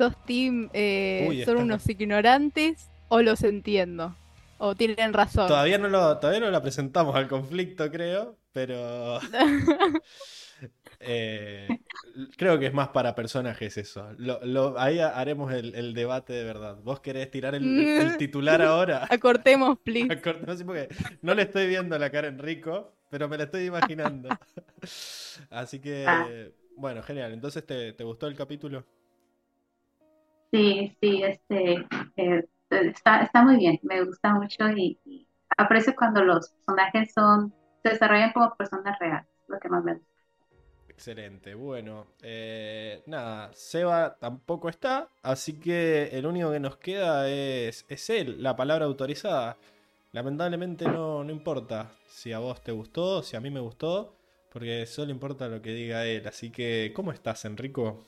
¿Sos 0.00 0.16
team? 0.24 0.70
eh, 0.72 1.26
Uy, 1.28 1.44
¿Son 1.44 1.58
unos 1.58 1.86
ignorantes 1.86 2.88
o 3.08 3.20
los 3.20 3.42
entiendo? 3.42 4.16
¿O 4.56 4.74
tienen 4.74 5.12
razón? 5.12 5.46
Todavía 5.46 5.76
no 5.76 5.88
lo, 5.88 6.16
todavía 6.16 6.40
no 6.40 6.50
la 6.50 6.62
presentamos 6.62 7.14
al 7.14 7.28
conflicto, 7.28 7.90
creo, 7.90 8.38
pero 8.50 9.20
Eh, 11.00 11.68
creo 12.38 12.58
que 12.58 12.66
es 12.66 12.72
más 12.74 12.88
para 12.88 13.14
personajes 13.14 13.76
eso. 13.76 14.10
Lo- 14.16 14.40
lo- 14.42 14.78
ahí 14.78 14.98
ha- 15.00 15.18
haremos 15.18 15.52
el, 15.52 15.74
el 15.74 15.92
debate 15.92 16.32
de 16.32 16.44
verdad. 16.44 16.76
¿Vos 16.82 17.00
querés 17.00 17.30
tirar 17.30 17.54
el, 17.54 17.64
el 17.78 18.16
titular 18.16 18.62
ahora? 18.62 19.06
Acortemos, 19.10 19.78
please. 19.84 20.06
Porque 20.22 20.88
no 21.20 21.34
le 21.34 21.42
estoy 21.42 21.66
viendo 21.68 21.98
la 21.98 22.10
cara 22.10 22.26
a 22.28 22.30
Enrico, 22.30 22.94
pero 23.10 23.28
me 23.28 23.36
la 23.36 23.44
estoy 23.44 23.64
imaginando. 23.66 24.30
Así 25.50 25.78
que, 25.78 26.04
Ah. 26.06 26.26
bueno, 26.76 27.02
genial. 27.02 27.32
Entonces, 27.34 27.66
¿te, 27.66 27.92
te 27.92 28.04
gustó 28.04 28.26
el 28.26 28.34
capítulo? 28.34 28.86
Sí, 30.52 30.96
sí, 31.00 31.22
este, 31.22 31.86
eh, 32.16 32.44
está, 32.70 33.22
está 33.22 33.42
muy 33.42 33.56
bien, 33.56 33.78
me 33.82 34.04
gusta 34.04 34.34
mucho 34.34 34.68
y, 34.70 34.98
y 35.04 35.26
aprecio 35.56 35.94
cuando 35.94 36.24
los 36.24 36.50
personajes 36.50 37.12
son, 37.12 37.54
se 37.82 37.90
desarrollan 37.90 38.32
como 38.32 38.54
personas 38.56 38.98
reales, 38.98 39.28
lo 39.48 39.58
que 39.58 39.68
más 39.68 39.84
me 39.84 39.94
gusta. 39.94 40.10
Excelente. 40.88 41.54
Bueno, 41.54 42.08
eh, 42.20 43.02
nada, 43.06 43.50
Seba 43.54 44.16
tampoco 44.18 44.68
está, 44.68 45.08
así 45.22 45.58
que 45.58 46.08
el 46.12 46.26
único 46.26 46.50
que 46.50 46.60
nos 46.60 46.76
queda 46.76 47.26
es, 47.30 47.86
es 47.88 48.10
él, 48.10 48.42
la 48.42 48.54
palabra 48.54 48.84
autorizada. 48.84 49.56
Lamentablemente 50.12 50.84
no, 50.84 51.24
no 51.24 51.30
importa 51.30 51.90
si 52.06 52.32
a 52.32 52.38
vos 52.40 52.60
te 52.62 52.72
gustó, 52.72 53.22
si 53.22 53.36
a 53.36 53.40
mí 53.40 53.48
me 53.50 53.60
gustó, 53.60 54.14
porque 54.52 54.84
solo 54.84 55.10
importa 55.10 55.48
lo 55.48 55.62
que 55.62 55.70
diga 55.70 56.04
él. 56.04 56.26
Así 56.26 56.50
que, 56.50 56.92
¿cómo 56.94 57.12
estás, 57.12 57.44
Enrico? 57.46 58.04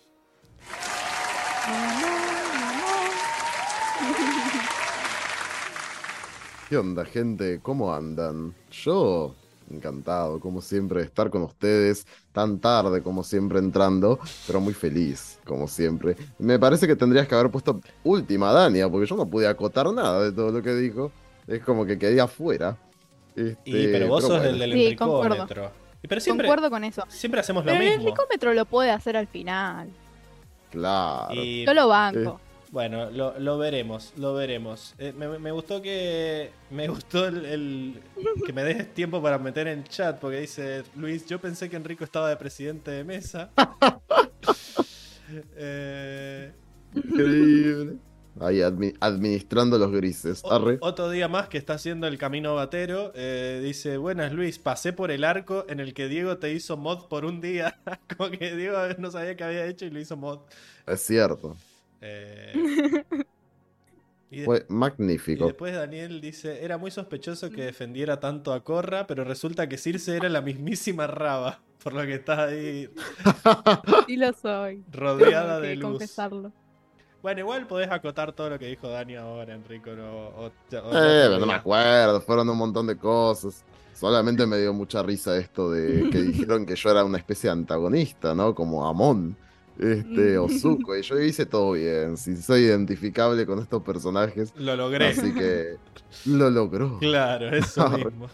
¿Qué 6.72 6.78
onda, 6.78 7.04
gente? 7.04 7.60
¿Cómo 7.62 7.94
andan? 7.94 8.54
Yo, 8.70 9.34
encantado, 9.70 10.40
como 10.40 10.62
siempre, 10.62 11.00
de 11.00 11.04
estar 11.04 11.28
con 11.28 11.42
ustedes, 11.42 12.06
tan 12.32 12.60
tarde 12.60 13.02
como 13.02 13.22
siempre 13.22 13.58
entrando, 13.58 14.18
pero 14.46 14.58
muy 14.58 14.72
feliz, 14.72 15.38
como 15.44 15.68
siempre. 15.68 16.16
Me 16.38 16.58
parece 16.58 16.86
que 16.86 16.96
tendrías 16.96 17.28
que 17.28 17.34
haber 17.34 17.50
puesto 17.50 17.78
última 18.04 18.54
Dania, 18.54 18.88
porque 18.88 19.06
yo 19.06 19.16
no 19.16 19.26
pude 19.26 19.46
acotar 19.46 19.92
nada 19.92 20.22
de 20.24 20.32
todo 20.32 20.50
lo 20.50 20.62
que 20.62 20.74
dijo. 20.74 21.12
Es 21.46 21.62
como 21.62 21.84
que 21.84 21.98
quedé 21.98 22.22
afuera. 22.22 22.78
Este, 23.36 23.58
Y, 23.66 23.88
pero 23.88 24.08
vos 24.08 24.22
sos 24.22 24.30
bueno. 24.38 24.48
el 24.48 24.58
del 24.58 24.72
Sí, 24.72 24.96
concuerdo. 24.96 25.42
Enricómetro. 25.42 25.70
Y 26.02 26.08
Pero 26.08 26.20
siempre, 26.22 26.46
Concuerdo 26.48 26.70
con 26.70 26.84
eso. 26.84 27.04
siempre 27.08 27.40
hacemos 27.40 27.66
lo 27.66 27.70
Pero 27.72 27.84
el 27.84 27.98
mismo. 27.98 28.06
ricómetro 28.14 28.54
lo 28.54 28.64
puede 28.64 28.90
hacer 28.92 29.18
al 29.18 29.26
final. 29.26 29.90
Claro. 30.70 31.34
Y 31.34 31.66
Yo 31.66 31.74
lo 31.74 31.88
banco. 31.88 32.40
Bueno, 32.72 33.10
lo, 33.10 33.38
lo 33.38 33.58
veremos, 33.58 34.12
lo 34.16 34.34
veremos. 34.34 34.94
Eh, 34.98 35.12
me, 35.16 35.38
me 35.38 35.52
gustó 35.52 35.80
que. 35.80 36.50
Me 36.70 36.88
gustó 36.88 37.26
el, 37.28 37.44
el- 37.44 38.02
que 38.44 38.52
me 38.52 38.64
des 38.64 38.92
tiempo 38.94 39.22
para 39.22 39.38
meter 39.38 39.68
en 39.68 39.84
chat, 39.84 40.18
porque 40.18 40.40
dice 40.40 40.82
Luis, 40.96 41.26
yo 41.26 41.38
pensé 41.40 41.68
que 41.70 41.76
Enrico 41.76 42.02
estaba 42.02 42.28
de 42.30 42.36
presidente 42.36 42.90
de 42.90 43.04
mesa. 43.04 43.50
Eh, 45.56 46.52
Increíble. 46.94 47.96
Ahí 48.40 48.56
admi- 48.60 48.96
administrando 49.00 49.76
los 49.76 49.92
grises. 49.92 50.42
Arre. 50.50 50.78
otro 50.80 51.10
día 51.10 51.28
más 51.28 51.48
que 51.48 51.58
está 51.58 51.74
haciendo 51.74 52.06
el 52.06 52.16
camino 52.16 52.54
batero. 52.54 53.12
eh, 53.14 53.60
dice, 53.62 53.98
buenas 53.98 54.32
Luis, 54.32 54.58
pasé 54.58 54.94
por 54.94 55.10
el 55.10 55.24
arco 55.24 55.66
en 55.68 55.80
el 55.80 55.92
que 55.92 56.08
Diego 56.08 56.38
te 56.38 56.50
hizo 56.52 56.78
mod 56.78 57.08
por 57.08 57.26
un 57.26 57.42
día. 57.42 57.78
Como 58.16 58.30
que 58.30 58.56
Diego 58.56 58.78
no 58.98 59.10
sabía 59.10 59.36
qué 59.36 59.44
había 59.44 59.66
hecho 59.66 59.84
y 59.84 59.90
lo 59.90 60.00
hizo 60.00 60.16
mod. 60.16 60.40
Es 60.86 61.02
cierto. 61.02 61.56
Eh, 62.02 62.52
y 64.30 64.40
de- 64.40 64.44
Fue 64.44 64.66
Y 64.68 64.72
magnífico. 64.72 65.46
después 65.46 65.74
Daniel 65.74 66.20
dice, 66.20 66.64
era 66.64 66.78
muy 66.78 66.90
sospechoso 66.90 67.50
que 67.50 67.62
defendiera 67.64 68.18
tanto 68.20 68.52
a 68.52 68.64
Corra, 68.64 69.06
pero 69.06 69.24
resulta 69.24 69.68
que 69.68 69.78
Circe 69.78 70.16
era 70.16 70.28
la 70.28 70.40
mismísima 70.40 71.06
Raba, 71.06 71.60
por 71.84 71.92
lo 71.94 72.02
que 72.02 72.14
está 72.14 72.44
ahí 72.44 72.88
Sí 74.08 74.16
lo 74.16 74.32
soy. 74.32 74.82
rodeada 74.90 75.60
de 75.60 75.76
luz. 75.76 75.90
confesarlo. 75.92 76.52
Bueno, 77.22 77.38
igual 77.40 77.68
podés 77.68 77.88
acotar 77.88 78.32
todo 78.32 78.50
lo 78.50 78.58
que 78.58 78.66
dijo 78.66 78.88
Dani 78.88 79.14
ahora, 79.14 79.54
Enrico. 79.54 79.90
No, 79.92 80.10
o- 80.12 80.46
o- 80.46 80.46
o- 80.46 80.50
Eh, 80.50 81.26
pero 81.28 81.38
no 81.38 81.46
me 81.46 81.54
acuerdo, 81.54 82.20
fueron 82.20 82.48
un 82.50 82.58
montón 82.58 82.86
de 82.88 82.96
cosas. 82.96 83.64
Solamente 83.94 84.44
me 84.46 84.56
dio 84.58 84.72
mucha 84.72 85.02
risa 85.04 85.36
esto 85.36 85.70
de 85.70 86.10
que 86.10 86.18
dijeron 86.20 86.66
que 86.66 86.74
yo 86.74 86.90
era 86.90 87.04
una 87.04 87.18
especie 87.18 87.48
de 87.48 87.52
antagonista, 87.52 88.34
¿no? 88.34 88.54
Como 88.56 88.84
Amon, 88.88 89.36
este, 89.76 90.38
o 90.38 90.48
Zuko. 90.48 90.96
Y 90.96 91.02
yo 91.02 91.18
hice 91.20 91.46
todo 91.46 91.72
bien. 91.72 92.16
Si 92.16 92.36
soy 92.36 92.62
identificable 92.62 93.46
con 93.46 93.58
estos 93.60 93.82
personajes. 93.82 94.54
Lo 94.54 94.76
logré. 94.76 95.08
Así 95.08 95.34
que 95.34 95.80
lo 96.24 96.50
logró. 96.50 96.98
Claro, 96.98 97.50
eso 97.56 97.88
mismo. 97.88 98.28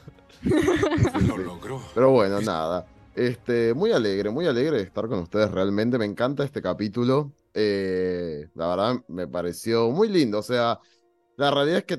Sí, 0.93 1.11
sí, 1.11 1.27
Lo 1.27 1.37
sí. 1.37 1.43
logró. 1.43 1.91
Pero 1.95 2.11
bueno, 2.11 2.41
nada. 2.41 2.87
Este, 3.15 3.75
muy 3.75 3.93
alegre, 3.93 4.31
muy 4.31 4.47
alegre 4.47 4.79
de 4.79 4.83
estar 4.85 5.09
con 5.09 5.21
ustedes 5.21 5.51
realmente. 5.51 5.99
Me 5.99 6.05
encanta 6.05 6.45
este 6.45 6.63
capítulo. 6.63 7.35
Eh, 7.55 8.49
la 8.55 8.69
verdad 8.69 9.05
me 9.09 9.27
pareció 9.27 9.91
muy 9.91 10.09
lindo. 10.09 10.39
O 10.39 10.43
sea, 10.43 10.79
la 11.37 11.51
realidad 11.51 11.79
es 11.79 11.85
que 11.85 11.99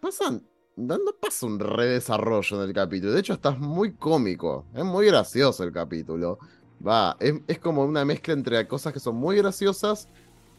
pasan, 0.00 0.46
no, 0.76 0.98
no 0.98 1.12
pasa 1.20 1.46
un 1.46 1.58
redesarrollo 1.60 2.62
en 2.62 2.68
el 2.68 2.74
capítulo. 2.74 3.12
De 3.12 3.20
hecho, 3.20 3.34
estás 3.34 3.58
muy 3.58 3.94
cómico. 3.94 4.66
Es 4.74 4.84
muy 4.84 5.06
gracioso 5.06 5.64
el 5.64 5.72
capítulo. 5.72 6.38
Va, 6.86 7.16
es, 7.20 7.58
como 7.58 7.84
una 7.84 8.04
mezcla 8.04 8.34
entre 8.34 8.66
cosas 8.68 8.92
que 8.92 9.00
son 9.00 9.16
muy 9.16 9.36
graciosas 9.36 10.08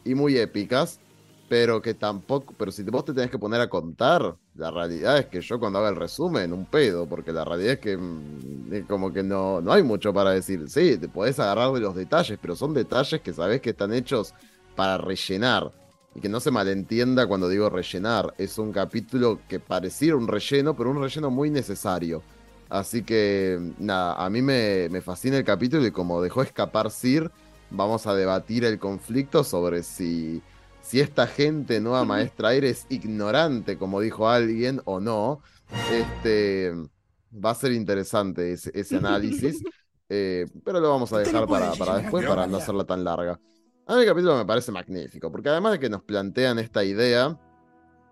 y 0.04 0.14
muy 0.14 0.36
épicas. 0.36 1.00
Pero 1.48 1.80
que 1.80 1.94
tampoco, 1.94 2.52
pero 2.58 2.72
si 2.72 2.82
vos 2.82 3.04
te 3.04 3.14
tenés 3.14 3.30
que 3.30 3.38
poner 3.38 3.60
a 3.60 3.68
contar, 3.68 4.34
la 4.56 4.72
realidad 4.72 5.18
es 5.18 5.26
que 5.26 5.40
yo 5.40 5.60
cuando 5.60 5.78
haga 5.78 5.90
el 5.90 5.94
resumen, 5.94 6.52
un 6.52 6.66
pedo, 6.66 7.06
porque 7.06 7.32
la 7.32 7.44
realidad 7.44 7.74
es 7.74 7.78
que 7.78 7.96
mm, 7.96 8.86
como 8.88 9.12
que 9.12 9.22
no, 9.22 9.60
no 9.60 9.72
hay 9.72 9.84
mucho 9.84 10.12
para 10.12 10.32
decir. 10.32 10.68
Sí, 10.68 10.98
te 10.98 11.08
podés 11.08 11.38
agarrar 11.38 11.72
de 11.72 11.78
los 11.78 11.94
detalles, 11.94 12.36
pero 12.42 12.56
son 12.56 12.74
detalles 12.74 13.20
que 13.20 13.32
sabés 13.32 13.60
que 13.60 13.70
están 13.70 13.92
hechos 13.92 14.34
para 14.74 14.98
rellenar. 14.98 15.72
Y 16.16 16.20
que 16.20 16.28
no 16.28 16.40
se 16.40 16.50
malentienda 16.50 17.28
cuando 17.28 17.48
digo 17.48 17.70
rellenar. 17.70 18.34
Es 18.38 18.58
un 18.58 18.72
capítulo 18.72 19.38
que 19.48 19.60
pareciera 19.60 20.16
un 20.16 20.26
relleno, 20.26 20.74
pero 20.74 20.90
un 20.90 21.00
relleno 21.00 21.30
muy 21.30 21.50
necesario. 21.50 22.22
Así 22.68 23.02
que, 23.02 23.58
nada, 23.78 24.24
a 24.24 24.28
mí 24.30 24.42
me, 24.42 24.88
me 24.90 25.00
fascina 25.00 25.36
el 25.36 25.44
capítulo 25.44 25.86
y 25.86 25.92
como 25.92 26.20
dejó 26.20 26.42
escapar 26.42 26.90
Sir, 26.90 27.30
vamos 27.70 28.06
a 28.06 28.14
debatir 28.14 28.64
el 28.64 28.78
conflicto 28.78 29.44
sobre 29.44 29.82
si 29.82 30.42
si 30.86 31.00
esta 31.00 31.26
gente 31.26 31.80
nueva 31.80 32.04
maestra 32.04 32.50
aire 32.50 32.70
es 32.70 32.86
ignorante, 32.88 33.76
como 33.76 34.00
dijo 34.00 34.28
alguien, 34.28 34.80
o 34.84 35.00
no, 35.00 35.40
este, 35.92 36.72
va 37.32 37.50
a 37.50 37.54
ser 37.54 37.72
interesante 37.72 38.52
ese, 38.52 38.70
ese 38.74 38.96
análisis, 38.96 39.62
eh, 40.08 40.46
pero 40.64 40.80
lo 40.80 40.90
vamos 40.90 41.12
a 41.12 41.18
dejar 41.18 41.46
para, 41.46 41.72
para 41.72 41.98
después, 41.98 42.24
para 42.24 42.46
no 42.46 42.58
hacerla 42.58 42.84
tan 42.84 43.02
larga. 43.02 43.40
A 43.88 43.94
mí 43.94 44.00
el 44.00 44.06
capítulo 44.06 44.36
me 44.36 44.44
parece 44.44 44.72
magnífico, 44.72 45.30
porque 45.30 45.48
además 45.48 45.72
de 45.72 45.80
que 45.80 45.90
nos 45.90 46.02
plantean 46.02 46.58
esta 46.58 46.84
idea, 46.84 47.38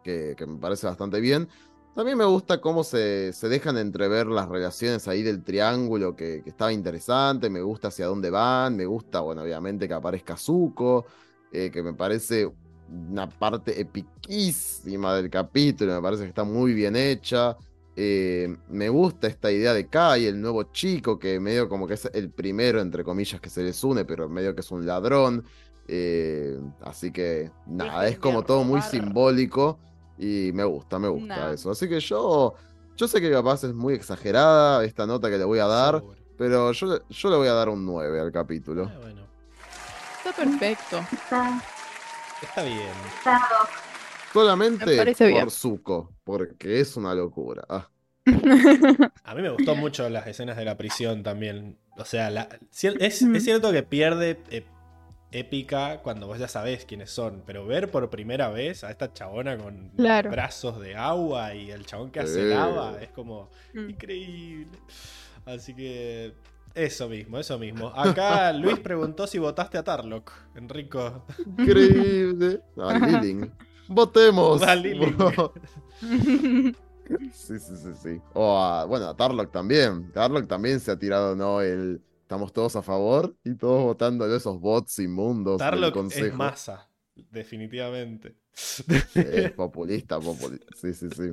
que, 0.03 0.35
que 0.37 0.47
me 0.47 0.59
parece 0.59 0.87
bastante 0.87 1.21
bien, 1.21 1.49
también 1.95 2.19
me 2.19 2.25
gusta 2.25 2.61
cómo 2.61 2.83
se, 2.83 3.33
se 3.33 3.49
dejan 3.49 3.79
entrever 3.79 4.27
las 4.27 4.49
relaciones 4.49 5.07
ahí 5.07 5.23
del 5.23 5.43
triángulo, 5.45 6.17
que, 6.17 6.43
que 6.43 6.51
estaba 6.51 6.73
interesante, 6.73 7.49
me 7.49 7.63
gusta 7.63 7.89
hacia 7.89 8.07
dónde 8.07 8.31
van, 8.31 8.77
me 8.77 8.87
gusta, 8.87 9.21
bueno, 9.21 9.43
obviamente 9.43 9.87
que 9.87 9.95
aparezca 9.95 10.37
Zuko, 10.37 11.07
eh, 11.53 11.71
que 11.71 11.83
me 11.83 11.95
parece 11.95 12.51
una 12.91 13.29
parte 13.29 13.81
epiquísima 13.81 15.15
del 15.15 15.31
capítulo, 15.31 15.95
me 15.95 16.03
parece 16.03 16.25
que 16.25 16.31
está 16.31 16.45
muy 16.45 16.75
bien 16.75 16.97
hecha. 16.97 17.57
Eh, 17.97 18.57
me 18.69 18.89
gusta 18.89 19.29
esta 19.29 19.53
idea 19.53 19.73
de 19.73 19.87
Kai, 19.87 20.27
el 20.27 20.41
nuevo 20.41 20.65
chico, 20.65 21.17
que 21.17 21.39
medio 21.39 21.69
como 21.69 21.87
que 21.87 21.95
es 21.95 22.11
el 22.13 22.31
primero, 22.31 22.81
entre 22.81 23.05
comillas, 23.05 23.41
que 23.41 23.49
se 23.49 23.63
les 23.63 23.83
une, 23.85 24.05
pero 24.05 24.29
medio 24.29 24.53
que 24.55 24.63
es 24.63 24.71
un 24.73 24.85
ladrón. 24.85 25.45
Eh, 25.87 26.59
así 26.81 27.13
que 27.13 27.53
nada, 27.67 28.09
es 28.09 28.19
como 28.19 28.43
todo 28.43 28.65
muy 28.65 28.83
simbólico 28.83 29.79
y 30.19 30.51
me 30.53 30.65
gusta, 30.65 30.99
me 30.99 31.09
gusta 31.09 31.37
Nah. 31.37 31.53
eso. 31.53 31.71
Así 31.71 31.89
que 31.89 32.01
yo, 32.01 32.55
yo 32.97 33.09
sé 33.09 33.21
que 33.21 33.31
capaz 33.31 33.65
es 33.65 33.75
muy 33.75 33.95
exagerada 33.95 34.85
esta 34.85 35.07
nota 35.07 35.29
que 35.31 35.39
le 35.39 35.45
voy 35.45 35.59
a 35.59 35.67
dar, 35.67 36.03
pero 36.39 36.73
yo, 36.73 36.99
yo 37.09 37.31
le 37.31 37.37
voy 37.37 37.49
a 37.49 37.53
dar 37.55 37.69
un 37.69 37.85
9 37.85 38.21
al 38.21 38.33
capítulo. 38.33 38.91
Ah, 38.93 38.99
bueno, 39.01 39.23
Está 40.25 40.33
perfecto. 40.43 40.99
Está, 41.13 41.63
está 42.43 42.63
bien. 42.63 42.81
está 43.19 43.41
Solamente 44.33 45.05
bien. 45.25 45.41
por 45.45 45.51
Zuko, 45.51 46.11
porque 46.25 46.81
es 46.81 46.97
una 46.97 47.15
locura. 47.15 47.65
Ah, 47.69 47.89
A 49.25 49.35
mí 49.35 49.43
me 49.43 49.51
gustó 49.51 49.75
mucho 49.77 50.09
las 50.09 50.27
escenas 50.27 50.57
de 50.57 50.65
la 50.65 50.77
prisión 50.77 51.23
también. 51.23 51.79
O 51.97 52.05
sea, 52.05 52.31
la- 52.31 52.49
cier- 52.73 52.97
es, 53.01 53.23
es 53.23 53.45
cierto 53.45 53.71
que 53.71 53.83
pierde 53.83 54.41
eh, 54.51 54.65
épica 55.35 56.01
cuando 56.03 56.27
vos 56.27 56.39
ya 56.39 56.49
sabés 56.49 56.85
quiénes 56.85 57.11
son, 57.11 57.43
pero 57.47 57.67
ver 57.67 57.91
por 57.91 58.09
primera 58.11 58.49
vez 58.51 58.85
a 58.85 58.91
esta 58.91 59.13
chabona 59.13 59.57
con 59.59 59.91
Claro. 59.97 60.31
brazos 60.31 60.81
de 60.81 60.95
agua 60.97 61.55
y 61.55 61.71
el 61.71 61.85
chabón 61.87 62.11
que 62.11 62.21
hace 62.21 62.45
lava 62.45 62.99
es 63.03 63.11
como 63.11 63.51
Mm. 63.75 63.91
increíble. 63.91 64.79
Así 65.47 65.75
que 65.75 66.33
eso 66.75 67.09
mismo, 67.09 67.39
eso 67.39 67.59
mismo. 67.59 67.89
Acá 67.95 68.53
Luis 68.53 68.79
preguntó 68.79 69.27
si 69.27 69.39
votaste 69.39 69.77
a 69.79 69.83
Tarlock, 69.85 70.31
Enrico. 70.55 71.25
increíble. 71.47 72.61
A 72.79 72.99
Liling. 72.99 73.51
Votemos. 73.89 74.63
Sí, 77.35 77.59
sí, 77.59 77.77
sí, 77.77 77.91
sí. 78.03 78.21
O 78.33 78.59
a, 78.59 78.87
bueno, 78.87 79.09
a 79.09 79.15
Tarlock 79.15 79.53
también. 79.53 80.11
Tarlock 80.13 80.47
también 80.47 80.81
se 80.81 80.91
ha 80.91 80.99
tirado, 80.99 81.37
¿no? 81.37 81.61
El 81.61 82.01
estamos 82.25 82.53
todos 82.53 82.75
a 82.77 82.83
favor 82.83 83.37
y 83.45 83.55
todos 83.55 83.85
votando 83.85 84.25
a 84.25 84.37
esos 84.37 84.59
bots 84.59 84.99
inmundos 84.99 85.59
del 85.59 85.71
Tarlock 85.71 85.95
consejo. 85.95 86.27
es 86.27 86.35
masa, 86.35 86.89
definitivamente. 87.31 88.35
Es 89.15 89.53
populista, 89.53 90.19
populista. 90.21 90.67
Sí, 90.77 90.93
sí, 90.95 91.09
sí. 91.11 91.33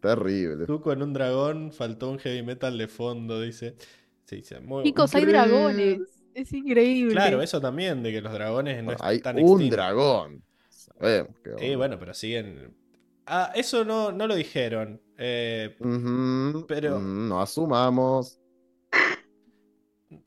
Terrible. 0.00 0.66
Tú 0.66 0.80
con 0.80 1.00
un 1.02 1.12
dragón, 1.12 1.72
faltó 1.72 2.10
un 2.10 2.18
heavy 2.18 2.42
metal 2.42 2.76
de 2.76 2.88
fondo, 2.88 3.40
dice. 3.40 3.76
Sí, 4.24 4.42
sí, 4.42 4.54
muy- 4.62 4.84
Chicos, 4.84 5.14
hay 5.14 5.24
dragones. 5.24 6.00
Es 6.34 6.52
increíble. 6.52 7.12
Claro, 7.12 7.40
eso 7.42 7.60
también, 7.60 8.02
de 8.02 8.10
que 8.12 8.20
los 8.20 8.32
dragones 8.32 8.82
no 8.82 8.92
Hay 9.00 9.16
están 9.16 9.36
un 9.36 9.42
extintos. 9.42 9.70
dragón. 9.76 10.42
Sabemos 10.70 11.36
que 11.44 11.72
Eh, 11.72 11.76
bueno, 11.76 11.98
pero 11.98 12.14
siguen. 12.14 12.74
Ah, 13.26 13.52
eso 13.54 13.84
no, 13.84 14.10
no 14.12 14.26
lo 14.26 14.34
dijeron. 14.34 15.00
Eh, 15.18 15.76
pero- 16.66 16.98
no 16.98 17.40
asumamos. 17.40 18.38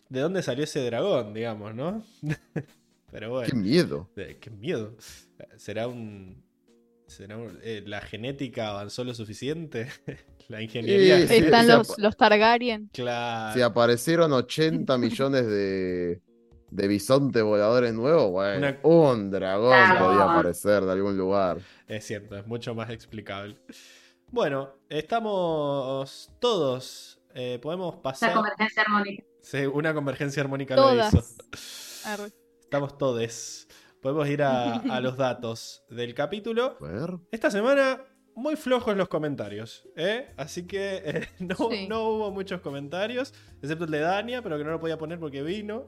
¿De 0.10 0.20
dónde 0.20 0.42
salió 0.44 0.64
ese 0.64 0.86
dragón, 0.86 1.34
digamos, 1.34 1.74
no? 1.76 2.04
pero 3.12 3.30
bueno. 3.32 3.48
Qué 3.50 3.56
miedo. 3.56 4.10
Qué 4.16 4.50
miedo. 4.52 4.96
¿Será 5.58 5.88
un. 5.88 6.44
¿Será 7.08 7.38
un- 7.38 7.60
eh, 7.64 7.84
la 7.86 8.02
genética 8.02 8.70
avanzó 8.70 9.04
lo 9.04 9.14
suficiente? 9.14 9.88
la 10.48 10.62
ingeniería. 10.62 11.20
Sí, 11.22 11.28
sí, 11.28 11.34
Están 11.46 11.68
los, 11.68 11.98
los 12.00 12.18
Targaryen. 12.18 12.90
Claro. 12.94 13.54
Si 13.54 13.62
aparecieron 13.62 14.34
80 14.34 14.98
millones 14.98 15.46
de, 15.48 16.22
de 16.72 16.88
bisontes 16.88 17.44
voladores 17.44 17.94
nuevos, 17.94 18.32
bueno, 18.32 18.58
Una- 18.58 18.80
un 18.84 19.30
dragón 19.32 19.70
Dragón. 19.70 20.08
podía 20.08 20.24
aparecer 20.34 20.84
de 20.84 20.92
algún 20.92 21.16
lugar. 21.18 21.60
Es 21.88 22.06
cierto, 22.06 22.36
es 22.38 22.48
mucho 22.48 22.74
más 22.74 22.90
explicable. 22.90 23.58
Bueno, 24.32 24.72
estamos 24.90 26.32
todos. 26.40 27.22
eh, 27.36 27.60
podemos 27.62 27.96
La 27.96 28.02
pasar. 28.02 28.34
convergencia 28.34 28.82
armónica. 28.82 29.24
Sí, 29.46 29.60
una 29.68 29.94
convergencia 29.94 30.42
armónica 30.42 30.76
lo 30.76 30.96
hizo. 30.96 31.24
Arre. 32.06 32.32
Estamos 32.62 32.98
todos. 32.98 33.68
Podemos 34.02 34.28
ir 34.28 34.42
a, 34.42 34.74
a 34.78 35.00
los 35.02 35.18
datos 35.18 35.84
del 35.88 36.16
capítulo. 36.16 36.78
A 36.82 36.84
ver. 36.88 37.20
Esta 37.32 37.52
semana, 37.52 38.02
muy 38.34 38.56
flojos 38.56 38.98
los 38.98 39.08
comentarios. 39.08 39.88
¿eh? 39.96 40.34
Así 40.36 40.66
que 40.66 40.96
eh, 41.06 41.28
no, 41.40 41.56
Sí. 41.70 41.88
no 41.88 42.10
hubo 42.10 42.32
muchos 42.32 42.60
comentarios, 42.62 43.36
excepto 43.62 43.86
el 43.86 43.92
de 43.92 44.00
Dania, 44.00 44.42
pero 44.42 44.58
que 44.58 44.64
no 44.64 44.72
lo 44.72 44.80
podía 44.80 44.98
poner 44.98 45.20
porque 45.20 45.44
vino. 45.44 45.86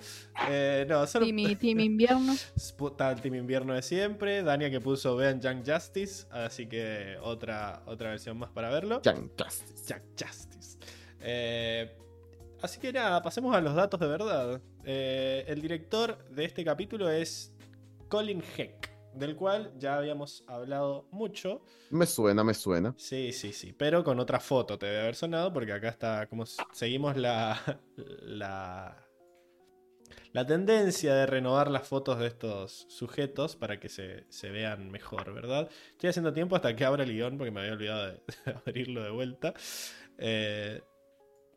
Eh, 0.49 0.85
no, 0.87 1.07
solo 1.07 1.25
Team, 1.25 1.57
team 1.57 1.79
Invierno. 1.79 2.33
está 2.55 3.11
el 3.11 3.21
Team 3.21 3.33
Invierno 3.35 3.73
de 3.73 3.81
siempre. 3.81 4.43
Dania 4.43 4.69
que 4.69 4.81
puso 4.81 5.15
Vean 5.15 5.41
Young 5.41 5.63
Justice, 5.67 6.27
así 6.29 6.67
que 6.67 7.17
otra, 7.23 7.81
otra 7.87 8.11
versión 8.11 8.37
más 8.37 8.51
para 8.51 8.69
verlo. 8.69 9.01
Young 9.01 9.31
Justice. 9.35 9.83
Young 9.87 10.03
Justice. 10.15 10.77
Eh, 11.21 11.97
así 12.61 12.79
que 12.79 12.91
nada, 12.91 13.21
pasemos 13.21 13.55
a 13.55 13.61
los 13.61 13.75
datos 13.75 13.99
de 13.99 14.07
verdad. 14.07 14.61
Eh, 14.83 15.45
el 15.47 15.61
director 15.61 16.17
de 16.29 16.45
este 16.45 16.63
capítulo 16.63 17.09
es 17.09 17.53
Colin 18.09 18.43
Heck, 18.57 18.89
del 19.13 19.35
cual 19.35 19.73
ya 19.77 19.97
habíamos 19.97 20.43
hablado 20.47 21.07
mucho. 21.11 21.61
Me 21.89 22.05
suena, 22.05 22.43
me 22.43 22.53
suena. 22.53 22.93
Sí, 22.97 23.31
sí, 23.33 23.53
sí, 23.53 23.73
pero 23.73 24.03
con 24.03 24.19
otra 24.19 24.39
foto 24.39 24.77
te 24.77 24.85
debe 24.85 25.01
haber 25.01 25.15
sonado 25.15 25.53
porque 25.53 25.73
acá 25.73 25.89
está, 25.89 26.27
como 26.27 26.45
seguimos 26.45 27.17
la, 27.17 27.59
la, 27.97 29.07
la 30.33 30.45
tendencia 30.45 31.13
de 31.13 31.25
renovar 31.25 31.69
las 31.69 31.87
fotos 31.87 32.19
de 32.19 32.27
estos 32.27 32.85
sujetos 32.89 33.55
para 33.55 33.79
que 33.79 33.89
se, 33.89 34.25
se 34.29 34.49
vean 34.49 34.89
mejor, 34.91 35.33
¿verdad? 35.33 35.69
Estoy 35.91 36.09
haciendo 36.09 36.33
tiempo 36.33 36.55
hasta 36.55 36.75
que 36.75 36.85
abra 36.85 37.03
el 37.03 37.11
guion 37.11 37.37
porque 37.37 37.51
me 37.51 37.61
había 37.61 37.73
olvidado 37.73 38.05
de, 38.05 38.11
de 38.13 38.51
abrirlo 38.65 39.03
de 39.03 39.09
vuelta. 39.09 39.53
Eh, 40.17 40.81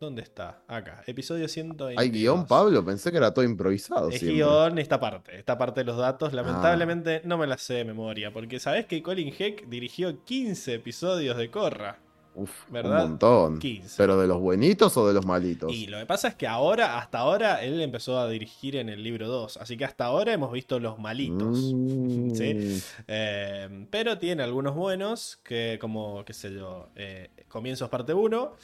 ¿Dónde 0.01 0.23
está? 0.23 0.63
Acá, 0.67 1.05
episodio 1.07 1.47
122. 1.47 2.01
¿Hay 2.03 2.09
guion, 2.11 2.47
Pablo? 2.47 2.83
Pensé 2.83 3.11
que 3.11 3.19
era 3.19 3.35
todo 3.35 3.45
improvisado 3.45 4.09
Es 4.09 4.19
siempre. 4.19 4.37
guion 4.37 4.79
esta 4.79 4.99
parte, 4.99 5.39
esta 5.39 5.59
parte 5.59 5.81
de 5.81 5.85
los 5.85 5.99
datos. 5.99 6.33
Lamentablemente 6.33 7.21
no 7.27 7.37
me 7.37 7.47
la 7.47 7.59
sé 7.59 7.75
de 7.75 7.85
memoria, 7.85 8.33
porque 8.33 8.59
sabes 8.59 8.87
que 8.87 9.03
Colin 9.03 9.31
Heck 9.39 9.69
dirigió 9.69 10.25
15 10.25 10.73
episodios 10.73 11.37
de 11.37 11.51
Corra. 11.51 11.99
Uf, 12.35 12.51
¿Verdad? 12.71 13.05
un 13.05 13.11
montón. 13.11 13.59
15. 13.59 13.97
¿Pero 13.99 14.19
de 14.19 14.27
los 14.27 14.39
buenitos 14.41 14.97
o 14.97 15.07
de 15.07 15.13
los 15.13 15.27
malitos? 15.27 15.71
Y 15.71 15.87
lo 15.89 15.99
que 15.99 16.07
pasa 16.07 16.29
es 16.29 16.35
que 16.35 16.47
ahora, 16.47 16.97
hasta 16.97 17.19
ahora, 17.19 17.63
él 17.63 17.79
empezó 17.83 18.19
a 18.19 18.27
dirigir 18.27 18.77
en 18.77 18.89
el 18.89 19.03
libro 19.03 19.29
2. 19.29 19.59
Así 19.59 19.77
que 19.77 19.85
hasta 19.85 20.07
ahora 20.07 20.33
hemos 20.33 20.51
visto 20.51 20.81
los 20.81 20.99
malitos. 20.99 21.75
Mm. 21.75 22.35
Sí. 22.35 22.83
Eh, 23.07 23.87
pero 23.91 24.17
tiene 24.17 24.43
algunos 24.45 24.75
buenos, 24.75 25.41
que 25.43 25.77
como, 25.79 26.25
qué 26.25 26.33
sé 26.33 26.55
yo, 26.55 26.89
eh, 26.97 27.29
Comienzos 27.49 27.91
parte 27.91 28.15
1, 28.15 28.55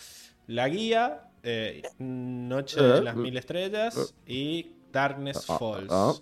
La 0.46 0.68
Guía, 0.68 1.25
eh, 1.46 1.82
Noche 1.98 2.82
de 2.82 2.98
Eh, 2.98 3.02
las 3.02 3.16
Mil 3.16 3.36
Estrellas 3.36 4.14
y 4.26 4.72
Darkness 4.92 5.48
Ah, 5.48 5.58
Falls. 5.58 5.88
ah. 5.90 6.12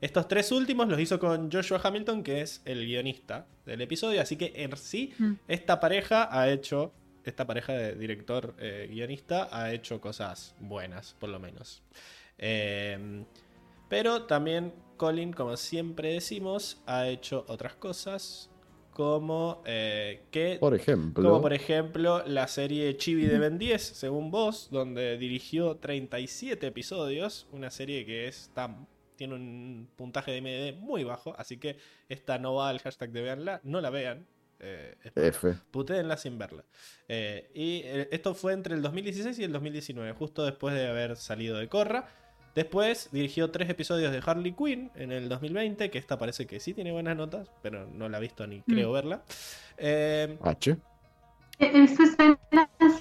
Estos 0.00 0.26
tres 0.26 0.50
últimos 0.50 0.88
los 0.88 0.98
hizo 0.98 1.18
con 1.20 1.50
Joshua 1.50 1.80
Hamilton, 1.82 2.22
que 2.24 2.40
es 2.40 2.60
el 2.64 2.84
guionista 2.84 3.46
del 3.64 3.80
episodio, 3.82 4.20
así 4.20 4.36
que 4.36 4.52
en 4.56 4.76
sí 4.76 5.12
Mm. 5.18 5.32
esta 5.46 5.78
pareja 5.78 6.28
ha 6.30 6.50
hecho, 6.50 6.92
esta 7.24 7.46
pareja 7.46 7.72
de 7.72 7.94
director 7.94 8.54
eh, 8.58 8.88
guionista 8.90 9.48
ha 9.52 9.72
hecho 9.72 10.00
cosas 10.00 10.56
buenas, 10.58 11.14
por 11.20 11.28
lo 11.30 11.38
menos. 11.38 11.82
Eh, 12.38 13.24
pero 13.88 14.24
también 14.24 14.72
Colin, 14.96 15.32
como 15.32 15.56
siempre 15.56 16.14
decimos, 16.14 16.82
ha 16.86 17.06
hecho 17.06 17.44
otras 17.48 17.74
cosas 17.76 18.50
como 18.92 19.62
eh, 19.66 20.22
que 20.30 20.58
Por 20.60 20.74
ejemplo. 20.74 21.24
como 21.28 21.40
por 21.42 21.52
ejemplo 21.52 22.22
la 22.26 22.46
serie 22.46 22.96
Chibi 22.96 23.26
de 23.26 23.38
Ben 23.38 23.58
10, 23.58 23.82
según 23.82 24.30
vos, 24.30 24.68
donde 24.70 25.16
dirigió 25.18 25.76
37 25.76 26.66
episodios, 26.66 27.46
una 27.52 27.70
serie 27.70 28.04
que 28.06 28.28
es 28.28 28.50
tan- 28.54 28.86
tiene 29.16 29.34
un 29.34 29.88
puntaje 29.96 30.32
de 30.32 30.38
MD 30.40 30.72
muy 30.80 31.04
bajo, 31.04 31.34
así 31.38 31.56
que 31.58 31.76
esta 32.08 32.38
no 32.38 32.54
va 32.54 32.68
al 32.68 32.78
hashtag 32.80 33.10
de 33.12 33.22
veanla, 33.22 33.60
no 33.64 33.80
la 33.80 33.90
vean. 33.90 34.26
eh, 34.64 34.94
F. 35.16 35.54
Sin 36.16 36.38
verla. 36.38 36.64
Eh, 37.08 37.50
y 37.52 37.82
eh, 37.84 38.08
esto 38.12 38.32
fue 38.34 38.52
entre 38.52 38.74
el 38.76 38.82
2016 38.82 39.36
y 39.40 39.44
el 39.44 39.50
2019, 39.52 40.12
justo 40.12 40.44
después 40.44 40.74
de 40.74 40.86
haber 40.86 41.16
salido 41.16 41.56
de 41.58 41.68
Corra. 41.68 42.06
Después 42.54 43.08
dirigió 43.12 43.50
tres 43.50 43.70
episodios 43.70 44.12
de 44.12 44.20
Harley 44.24 44.52
Quinn 44.52 44.90
en 44.94 45.10
el 45.10 45.28
2020, 45.28 45.90
que 45.90 45.98
esta 45.98 46.18
parece 46.18 46.46
que 46.46 46.60
sí 46.60 46.74
tiene 46.74 46.92
buenas 46.92 47.16
notas, 47.16 47.48
pero 47.62 47.86
no 47.94 48.08
la 48.10 48.18
he 48.18 48.20
visto 48.20 48.46
ni 48.46 48.60
creo 48.60 48.92
verla. 48.92 49.22
Eh, 49.78 50.36
H. 50.42 50.76
E- 51.58 51.82
Esta 51.84 52.02
escena 52.02 52.38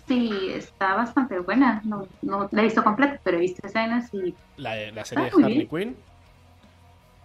sí 0.08 0.32
está 0.54 0.96
bastante 0.96 1.38
buena. 1.40 1.82
No, 1.84 2.08
no 2.22 2.48
la 2.52 2.62
he 2.62 2.66
visto 2.66 2.84
completa, 2.84 3.20
pero 3.24 3.38
he 3.38 3.42
visto 3.42 3.66
escenas 3.68 4.14
y. 4.14 4.34
la, 4.58 4.76
la 4.92 5.04
serie 5.04 5.26
de 5.26 5.32
Ah, 5.32 5.46
Harley. 5.46 5.68
Quinn. 5.68 5.96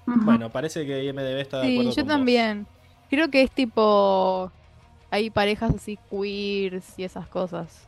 Bueno, 0.06 0.50
parece 0.50 0.86
que 0.86 1.04
IMDB 1.04 1.40
está 1.40 1.60
de 1.60 1.66
Sí, 1.66 1.72
acuerdo 1.74 1.90
yo 1.90 1.96
con 1.96 2.04
vos. 2.06 2.12
también. 2.16 2.66
Creo 3.10 3.30
que 3.30 3.42
es 3.42 3.50
tipo. 3.50 4.50
Hay 5.10 5.30
parejas 5.30 5.74
así 5.74 5.98
queers 6.10 6.98
y 6.98 7.04
esas 7.04 7.28
cosas. 7.28 7.86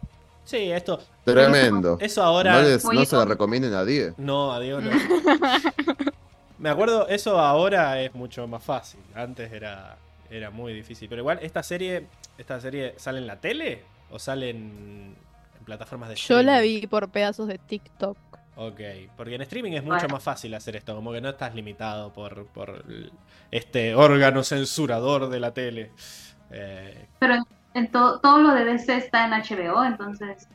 Sí, 0.48 0.72
esto. 0.72 0.98
Tremendo. 1.24 1.98
Eso 2.00 2.22
ahora. 2.22 2.54
No, 2.54 2.62
les- 2.62 2.82
no 2.82 2.92
Muy 2.92 3.04
se 3.04 3.16
la 3.16 3.22
bien. 3.22 3.28
recomienden 3.28 3.74
a 3.74 3.76
nadie. 3.76 4.14
No, 4.16 4.50
a 4.50 4.58
Diego 4.60 4.80
no. 4.80 4.90
Me 6.58 6.70
acuerdo, 6.70 7.06
eso 7.08 7.38
ahora 7.38 8.00
es 8.00 8.14
mucho 8.14 8.48
más 8.48 8.62
fácil. 8.64 8.98
Antes 9.14 9.52
era, 9.52 9.98
era 10.30 10.50
muy 10.50 10.72
difícil. 10.72 11.08
Pero 11.08 11.20
igual, 11.20 11.38
esta 11.42 11.62
serie, 11.62 12.06
esta 12.38 12.58
serie 12.60 12.94
sale 12.96 13.18
en 13.18 13.26
la 13.26 13.36
tele 13.40 13.84
o 14.10 14.18
sale 14.18 14.50
en, 14.50 15.14
en 15.58 15.64
plataformas 15.66 16.08
de 16.08 16.14
Yo 16.16 16.42
la 16.42 16.56
streaming? 16.56 16.80
vi 16.80 16.86
por 16.86 17.10
pedazos 17.10 17.46
de 17.46 17.58
TikTok. 17.58 18.16
Ok, 18.56 18.80
porque 19.16 19.34
en 19.36 19.42
streaming 19.42 19.72
es 19.72 19.82
mucho 19.84 19.96
Bueno. 19.98 20.14
más 20.14 20.22
fácil 20.24 20.52
hacer 20.54 20.74
esto, 20.76 20.94
como 20.96 21.12
que 21.12 21.20
no 21.20 21.28
estás 21.28 21.54
limitado 21.54 22.12
por, 22.12 22.46
por 22.46 22.84
este 23.52 23.94
órgano 23.94 24.42
censurador 24.42 25.28
de 25.28 25.38
la 25.40 25.52
tele. 25.54 25.92
Eh, 26.50 27.06
Pero 27.20 27.34
en, 27.78 27.90
to- 27.90 28.18
todo 28.20 28.38
lo 28.42 28.52
de 28.54 28.64
DC 28.64 28.96
está 28.96 29.24
en 29.26 29.32
HBO, 29.32 29.84
entonces 29.84 30.46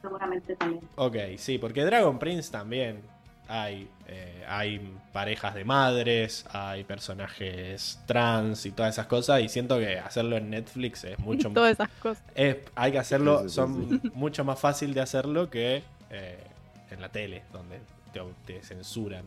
seguramente 0.00 0.56
también. 0.56 0.82
ok, 0.96 1.16
sí, 1.36 1.58
porque 1.58 1.84
Dragon 1.84 2.18
Prince 2.18 2.50
también 2.50 3.02
hay, 3.48 3.88
eh, 4.06 4.44
hay 4.46 4.94
parejas 5.12 5.54
de 5.54 5.64
madres, 5.64 6.44
hay 6.52 6.84
personajes 6.84 7.98
trans 8.06 8.64
y 8.66 8.70
todas 8.72 8.94
esas 8.94 9.06
cosas, 9.06 9.40
y 9.40 9.48
siento 9.48 9.78
que 9.78 9.98
hacerlo 9.98 10.36
en 10.36 10.50
Netflix 10.50 11.04
es 11.04 11.18
mucho 11.28 11.50
Todas 11.50 11.72
esas 11.72 11.88
cosas. 12.00 12.22
es- 12.34 12.58
hay 12.74 12.92
que 12.92 12.98
hacerlo, 12.98 13.38
Sí, 13.38 13.42
sí, 13.44 13.48
sí, 13.48 13.54
son 13.54 14.00
mucho 14.14 14.44
más 14.44 14.58
fácil 14.60 14.94
de 14.94 15.00
hacerlo 15.00 15.50
que 15.50 15.82
eh, 16.10 16.38
en 16.90 17.00
la 17.00 17.08
tele, 17.08 17.42
donde 17.52 17.80
te, 18.12 18.20
te 18.46 18.62
censuran. 18.62 19.24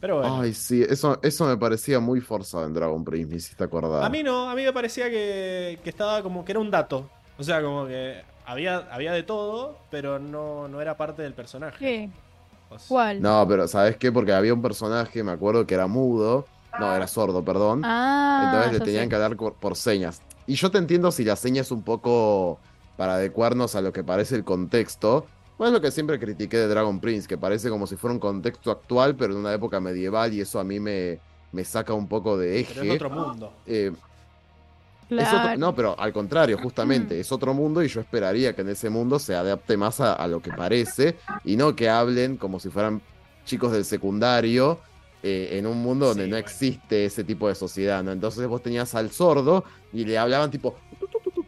Pero 0.00 0.18
bueno. 0.18 0.40
Ay, 0.40 0.54
sí, 0.54 0.82
eso, 0.82 1.18
eso 1.22 1.46
me 1.46 1.56
parecía 1.56 2.00
muy 2.00 2.20
forzado 2.20 2.64
en 2.64 2.72
Dragon 2.72 3.04
Prince, 3.04 3.28
me 3.30 3.36
hiciste 3.36 3.62
acordar. 3.64 4.02
A 4.02 4.08
mí 4.08 4.22
no, 4.22 4.48
a 4.48 4.54
mí 4.54 4.62
me 4.64 4.72
parecía 4.72 5.10
que, 5.10 5.78
que 5.84 5.90
estaba 5.90 6.22
como 6.22 6.44
que 6.44 6.52
era 6.52 6.60
un 6.60 6.70
dato. 6.70 7.08
O 7.38 7.42
sea, 7.42 7.62
como 7.62 7.86
que 7.86 8.22
había, 8.46 8.78
había 8.90 9.12
de 9.12 9.22
todo, 9.22 9.78
pero 9.90 10.18
no, 10.18 10.68
no 10.68 10.80
era 10.80 10.96
parte 10.96 11.22
del 11.22 11.34
personaje. 11.34 11.78
¿Qué? 11.78 12.10
O 12.70 12.78
sea, 12.78 12.88
¿Cuál? 12.88 13.20
No, 13.20 13.46
pero 13.48 13.68
¿sabes 13.68 13.96
qué? 13.96 14.10
Porque 14.12 14.32
había 14.32 14.54
un 14.54 14.62
personaje, 14.62 15.22
me 15.22 15.32
acuerdo 15.32 15.66
que 15.66 15.74
era 15.74 15.86
mudo. 15.86 16.46
No, 16.78 16.94
era 16.94 17.06
sordo, 17.08 17.44
perdón. 17.44 17.82
Ah, 17.84 18.42
Entonces 18.44 18.72
le 18.72 18.80
tenían 18.80 19.04
sé. 19.04 19.08
que 19.08 19.14
hablar 19.16 19.36
por, 19.36 19.54
por 19.54 19.76
señas. 19.76 20.22
Y 20.46 20.54
yo 20.54 20.70
te 20.70 20.78
entiendo 20.78 21.10
si 21.10 21.24
la 21.24 21.36
seña 21.36 21.62
es 21.62 21.70
un 21.72 21.82
poco 21.82 22.58
para 22.96 23.14
adecuarnos 23.14 23.74
a 23.74 23.80
lo 23.80 23.92
que 23.92 24.04
parece 24.04 24.36
el 24.36 24.44
contexto, 24.44 25.26
Bueno, 25.60 25.76
es 25.76 25.82
lo 25.82 25.86
que 25.86 25.90
siempre 25.90 26.18
critiqué 26.18 26.56
de 26.56 26.68
Dragon 26.68 26.98
Prince, 27.00 27.28
que 27.28 27.36
parece 27.36 27.68
como 27.68 27.86
si 27.86 27.94
fuera 27.94 28.14
un 28.14 28.18
contexto 28.18 28.70
actual, 28.70 29.14
pero 29.14 29.34
en 29.34 29.40
una 29.40 29.52
época 29.52 29.78
medieval, 29.78 30.32
y 30.32 30.40
eso 30.40 30.58
a 30.58 30.64
mí 30.64 30.80
me, 30.80 31.20
me 31.52 31.64
saca 31.66 31.92
un 31.92 32.08
poco 32.08 32.38
de 32.38 32.64
Pero 32.66 32.80
en 32.80 32.90
eje. 32.90 32.96
otro 32.96 33.10
mundo. 33.10 33.52
Eh, 33.66 33.92
es 35.10 35.26
otro- 35.34 35.58
no, 35.58 35.74
pero 35.76 36.00
al 36.00 36.14
contrario, 36.14 36.56
justamente, 36.62 37.20
es 37.20 37.30
otro 37.30 37.52
mundo 37.52 37.82
y 37.82 37.88
yo 37.88 38.00
esperaría 38.00 38.54
que 38.54 38.62
en 38.62 38.70
ese 38.70 38.88
mundo 38.88 39.18
se 39.18 39.34
adapte 39.34 39.76
más 39.76 40.00
a, 40.00 40.14
a 40.14 40.26
lo 40.28 40.40
que 40.40 40.50
parece 40.50 41.18
y 41.44 41.56
no 41.56 41.76
que 41.76 41.90
hablen 41.90 42.38
como 42.38 42.58
si 42.58 42.70
fueran 42.70 43.02
chicos 43.44 43.72
del 43.72 43.84
secundario 43.84 44.80
eh, 45.22 45.58
en 45.58 45.66
un 45.66 45.76
mundo 45.82 46.06
donde 46.06 46.24
Sí, 46.24 46.30
no 46.30 46.36
bueno. 46.36 46.48
existe 46.48 47.04
ese 47.04 47.22
tipo 47.22 47.48
de 47.48 47.54
sociedad, 47.54 48.02
¿no? 48.02 48.12
Entonces 48.12 48.48
vos 48.48 48.62
tenías 48.62 48.94
al 48.94 49.10
sordo 49.10 49.62
y 49.92 50.06
le 50.06 50.16
hablaban 50.16 50.50
tipo 50.50 50.74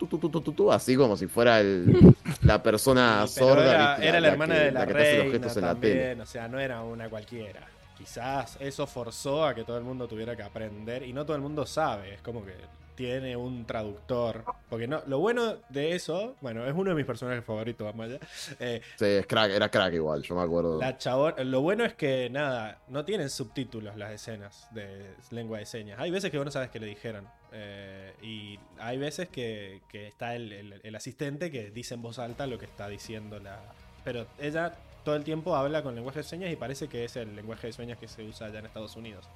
tu, 0.07 0.19
tu, 0.19 0.53
tu, 0.53 0.73
así 0.73 0.97
como 0.97 1.17
si 1.17 1.27
fuera 1.27 1.61
el, 1.61 2.15
la 2.43 2.63
persona 2.63 3.27
sí, 3.27 3.41
sorda. 3.41 3.97
Era, 3.97 3.97
era, 3.97 4.21
la, 4.21 4.29
hermana 4.29 4.55
de 4.55 4.73
la, 4.73 4.81
la 4.81 4.87
que 4.87 4.93
reina 4.93 5.41
te 5.41 5.47
hace 5.47 5.47
los 5.47 5.57
en 5.57 5.63
la 5.63 5.75
tele. 5.75 6.23
O 6.23 6.27
sea, 6.27 6.49
no 6.49 6.59
era 6.59 6.83
una 6.83 7.09
cualquiera. 7.09 7.61
Quizás 7.97 8.57
eso 8.61 8.87
forzó 8.87 9.45
a 9.45 9.55
que 9.55 9.65
todo 9.65 9.79
el 9.79 9.85
mundo 9.85 10.09
tuviera 10.09 10.35
que 10.35 10.43
aprender 10.43 11.03
y 11.05 11.13
no 11.13 11.25
todo 11.25 11.37
el 11.37 11.43
mundo 11.43 11.65
sabe. 11.67 12.15
Es 12.15 12.21
como 12.21 12.45
que 12.45 12.55
tiene 12.95 13.37
un 13.37 13.65
traductor, 13.65 14.45
porque 14.69 14.87
no, 14.87 15.03
lo 15.07 15.19
bueno 15.19 15.57
de 15.71 15.95
eso, 15.95 16.37
bueno, 16.41 16.67
es 16.67 16.75
uno 16.75 16.91
de 16.91 16.97
mis 16.97 17.07
personajes 17.07 17.45
favoritos, 17.45 17.85
vamos 17.85 18.07
allá. 18.07 18.19
Eh, 18.61 18.81
Sí, 18.97 19.05
es 19.07 19.27
crack, 19.27 19.51
era 19.51 19.71
crack 19.71 19.95
igual, 19.95 20.23
yo 20.23 20.35
me 20.35 20.43
acuerdo. 20.43 20.79
la 20.79 20.99
chabón, 20.99 21.35
lo 21.51 21.61
bueno 21.63 21.85
es 21.85 21.95
que 21.95 22.29
nada, 22.31 22.81
no 22.89 23.05
tienen 23.05 23.31
subtítulos 23.31 23.97
las 23.97 24.13
escenas 24.13 24.69
de 24.73 25.15
lengua 25.31 25.59
de 25.59 25.67
señas. 25.67 25.99
Hay 25.99 26.11
veces 26.11 26.31
que 26.31 26.37
vos 26.39 26.45
no 26.45 26.51
sabes 26.53 26.71
qué 26.71 26.79
le 26.81 26.87
dijeron. 26.87 27.27
eh, 27.55 28.15
y 28.23 28.59
hay 28.79 28.97
veces 28.99 29.29
que, 29.29 29.83
que 29.91 30.07
está 30.09 30.35
el, 30.35 30.53
el- 30.53 30.81
el 30.83 30.95
asistente 30.95 31.51
que 31.51 31.71
dice 31.71 31.95
en 31.95 32.03
voz 32.03 32.19
alta 32.19 32.47
lo 32.47 32.59
que 32.59 32.65
está 32.67 32.89
diciendo 32.89 33.39
la. 33.41 33.61
Pero 34.05 34.27
ella 34.39 34.73
todo 35.05 35.17
el 35.17 35.25
tiempo 35.25 35.55
habla 35.57 35.83
con 35.83 35.95
lenguaje 35.95 36.21
de 36.21 36.23
señas 36.25 36.51
y 36.53 36.57
parece 36.57 36.89
que 36.89 37.05
es 37.05 37.17
el 37.17 37.35
lenguaje 37.37 37.67
de 37.67 37.73
señas 37.73 37.99
que 37.99 38.09
se 38.09 38.23
usa 38.23 38.47
allá 38.47 38.61
en 38.61 38.67
Estados 38.67 38.97
Unidos. 38.97 39.29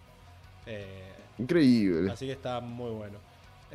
Eh, 0.67 1.13
Increíble. 1.39 2.11
así 2.11 2.27
que 2.27 2.33
está 2.33 2.61
muy 2.61 2.91
bueno. 2.91 3.19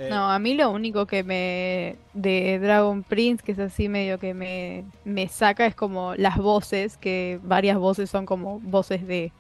Eh, 0.01 0.09
No, 0.09 0.31
a 0.31 0.39
mí 0.39 0.55
lo 0.55 0.71
único 0.71 1.05
que 1.07 1.23
me 1.23 1.97
de 2.13 2.59
Dragon 2.59 3.03
Prince, 3.03 3.43
que 3.43 3.51
es 3.53 3.59
así 3.59 3.89
medio 3.89 4.19
que 4.19 4.33
me, 4.33 4.85
me 5.03 5.27
saca, 5.29 5.65
es 5.65 5.75
como 5.75 6.15
las 6.15 6.37
voces, 6.37 6.97
que 6.97 7.39
varias 7.43 7.77
voces 7.77 8.09
son 8.09 8.25
como 8.25 8.59
voces 8.61 9.05
de, 9.07 9.33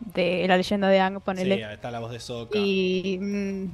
de 0.00 0.46
la 0.48 0.56
leyenda 0.56 0.88
de 0.88 1.00
Aang, 1.00 1.20
sí, 1.20 1.20
ponele. 1.24 1.66
está 1.72 1.90
la 1.90 2.00
voz 2.00 2.12
de 2.12 2.20
Sokka. 2.20 2.58
y 2.58 3.18
mm, 3.20 3.66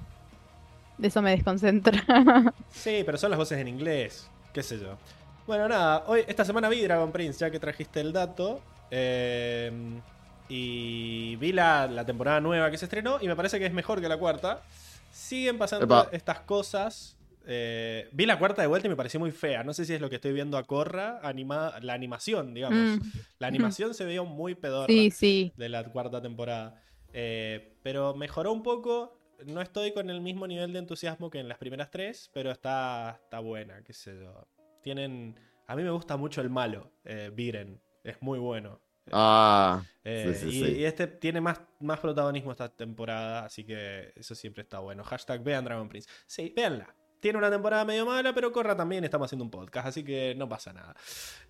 eso 1.03 1.23
me 1.23 1.31
desconcentra. 1.33 2.03
Sí, 2.71 3.03
pero 3.05 3.19
son 3.19 3.31
las 3.31 3.39
voces 3.39 3.59
en 3.59 3.69
inglés. 3.69 4.31
Qué 4.53 4.63
sé 4.63 4.79
yo. 4.79 4.99
Bueno, 5.47 5.69
nada, 5.69 6.05
hoy, 6.07 6.23
esta 6.29 6.45
semana 6.45 6.69
vi 6.69 6.83
Dragon 6.83 7.13
Prince, 7.13 7.41
ya 7.41 7.51
que 7.51 7.61
trajiste 7.61 8.01
el 8.01 8.13
dato. 8.13 8.61
eh, 8.91 10.01
y 10.49 11.37
vi 11.37 11.53
la, 11.53 11.87
la 11.87 12.05
temporada 12.05 12.41
nueva 12.41 12.71
que 12.73 12.79
se 12.79 12.87
estrenó 12.87 13.19
y 13.21 13.29
me 13.29 13.37
parece 13.37 13.59
que 13.61 13.67
es 13.67 13.73
mejor 13.73 14.01
que 14.01 14.09
la 14.09 14.19
cuarta. 14.19 14.63
Siguen 15.11 15.59
pasando 15.59 15.85
Epa. 15.85 16.09
estas 16.13 16.41
cosas. 16.41 17.17
eh, 17.47 18.09
vi 18.13 18.27
la 18.27 18.39
cuarta 18.39 18.63
de 18.63 18.69
vuelta 18.69 18.87
y 18.87 18.91
me 18.91 18.97
pareció 18.97 19.19
muy 19.19 19.31
fea. 19.33 19.65
No 19.65 19.73
sé 19.73 19.85
si 19.85 19.95
es 19.95 20.01
lo 20.01 20.09
que 20.09 20.17
estoy 20.17 20.33
viendo 20.33 20.57
a 20.57 20.65
Corra, 20.65 21.19
anima, 21.23 21.75
la 21.81 21.95
animación, 21.95 22.55
digamos. 22.55 22.99
Mm, 22.99 23.11
La 23.39 23.47
animación 23.49 23.95
se 23.95 24.05
veía 24.05 24.23
muy 24.23 24.55
pedorra 24.55 24.87
sí, 24.87 25.11
sí. 25.11 25.53
de 25.57 25.69
la 25.69 25.85
cuarta 25.85 26.21
temporada. 26.23 26.81
Eh, 27.13 27.77
pero 27.83 28.15
mejoró 28.15 28.53
un 28.53 28.63
poco. 28.63 29.17
No 29.47 29.63
estoy 29.63 29.93
con 29.93 30.11
el 30.11 30.21
mismo 30.21 30.47
nivel 30.47 30.73
de 30.75 30.79
entusiasmo 30.81 31.31
que 31.31 31.39
en 31.41 31.49
las 31.49 31.57
primeras 31.59 31.91
tres, 31.91 32.31
pero 32.35 32.51
está, 32.51 33.19
está 33.25 33.41
buena, 33.41 33.83
qué 33.83 33.95
sé 33.95 34.15
yo. 34.21 34.47
Tienen. 34.83 35.35
A 35.67 35.75
mí 35.77 35.83
me 35.83 35.91
gusta 35.91 36.17
mucho 36.19 36.41
el 36.43 36.51
malo, 36.51 36.93
eh, 37.05 37.31
Viren. 37.35 37.81
Es 38.05 38.21
muy 38.21 38.39
bueno. 38.39 38.81
Ah, 39.13 39.83
Eh, 40.03 40.35
sí, 40.35 40.51
sí, 40.51 40.57
y, 40.59 40.65
sí. 40.65 40.73
y 40.79 40.85
este 40.85 41.07
tiene 41.07 41.41
más, 41.41 41.61
más 41.81 42.01
protagonismo 42.01 42.53
esta 42.53 42.69
temporada, 42.69 43.45
así 43.45 43.65
que 43.65 44.13
eso 44.17 44.35
siempre 44.35 44.63
está 44.63 44.79
bueno. 44.79 45.05
Hashtag 45.05 45.43
vean 45.43 45.65
Dragon 45.65 45.89
Prince. 45.89 46.09
Sí, 46.27 46.53
véanla. 46.57 46.95
Tiene 47.21 47.37
una 47.37 47.51
temporada 47.51 47.85
medio 47.85 48.07
mala, 48.07 48.33
pero 48.35 48.51
Corra 48.51 48.75
también 48.75 49.05
estamos 49.05 49.27
haciendo 49.27 49.45
un 49.45 49.51
podcast, 49.51 49.89
así 49.89 50.03
que 50.03 50.35
no 50.37 50.49
pasa 50.49 50.73
nada. 50.73 50.95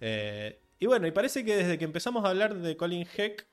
Eh, 0.01 0.59
y 0.81 0.87
bueno, 0.87 1.07
y 1.07 1.12
parece 1.12 1.44
que 1.44 1.55
desde 1.57 1.79
que 1.79 1.85
empezamos 1.85 2.25
a 2.25 2.31
hablar 2.31 2.55
de 2.57 2.77
Colin 2.77 3.07
Heck, 3.16 3.46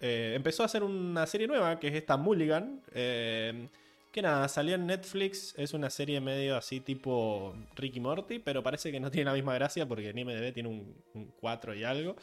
eh, 0.00 0.32
empezó 0.34 0.64
a 0.64 0.66
hacer 0.66 0.82
una 0.82 1.24
serie 1.28 1.46
nueva, 1.46 1.78
que 1.78 1.86
es 1.88 1.94
esta 1.94 2.16
Mulligan. 2.16 2.82
que 2.90 4.20
nada, 4.20 4.48
salió 4.48 4.74
en 4.74 4.86
Netflix. 4.86 5.54
Es 5.56 5.72
una 5.72 5.88
serie 5.88 6.20
medio 6.20 6.56
así 6.56 6.80
tipo 6.80 7.54
Ricky 7.76 8.00
Morty, 8.00 8.40
pero 8.40 8.62
parece 8.62 8.90
que 8.90 8.98
no 9.00 9.10
tiene 9.10 9.26
la 9.26 9.34
misma 9.34 9.54
gracia 9.54 9.86
porque 9.86 10.10
en 10.10 10.18
IMDb 10.18 10.52
tiene 10.52 10.68
un, 10.68 10.96
un 11.14 11.26
4 11.40 11.74
y 11.74 11.84
algo. 11.84 12.16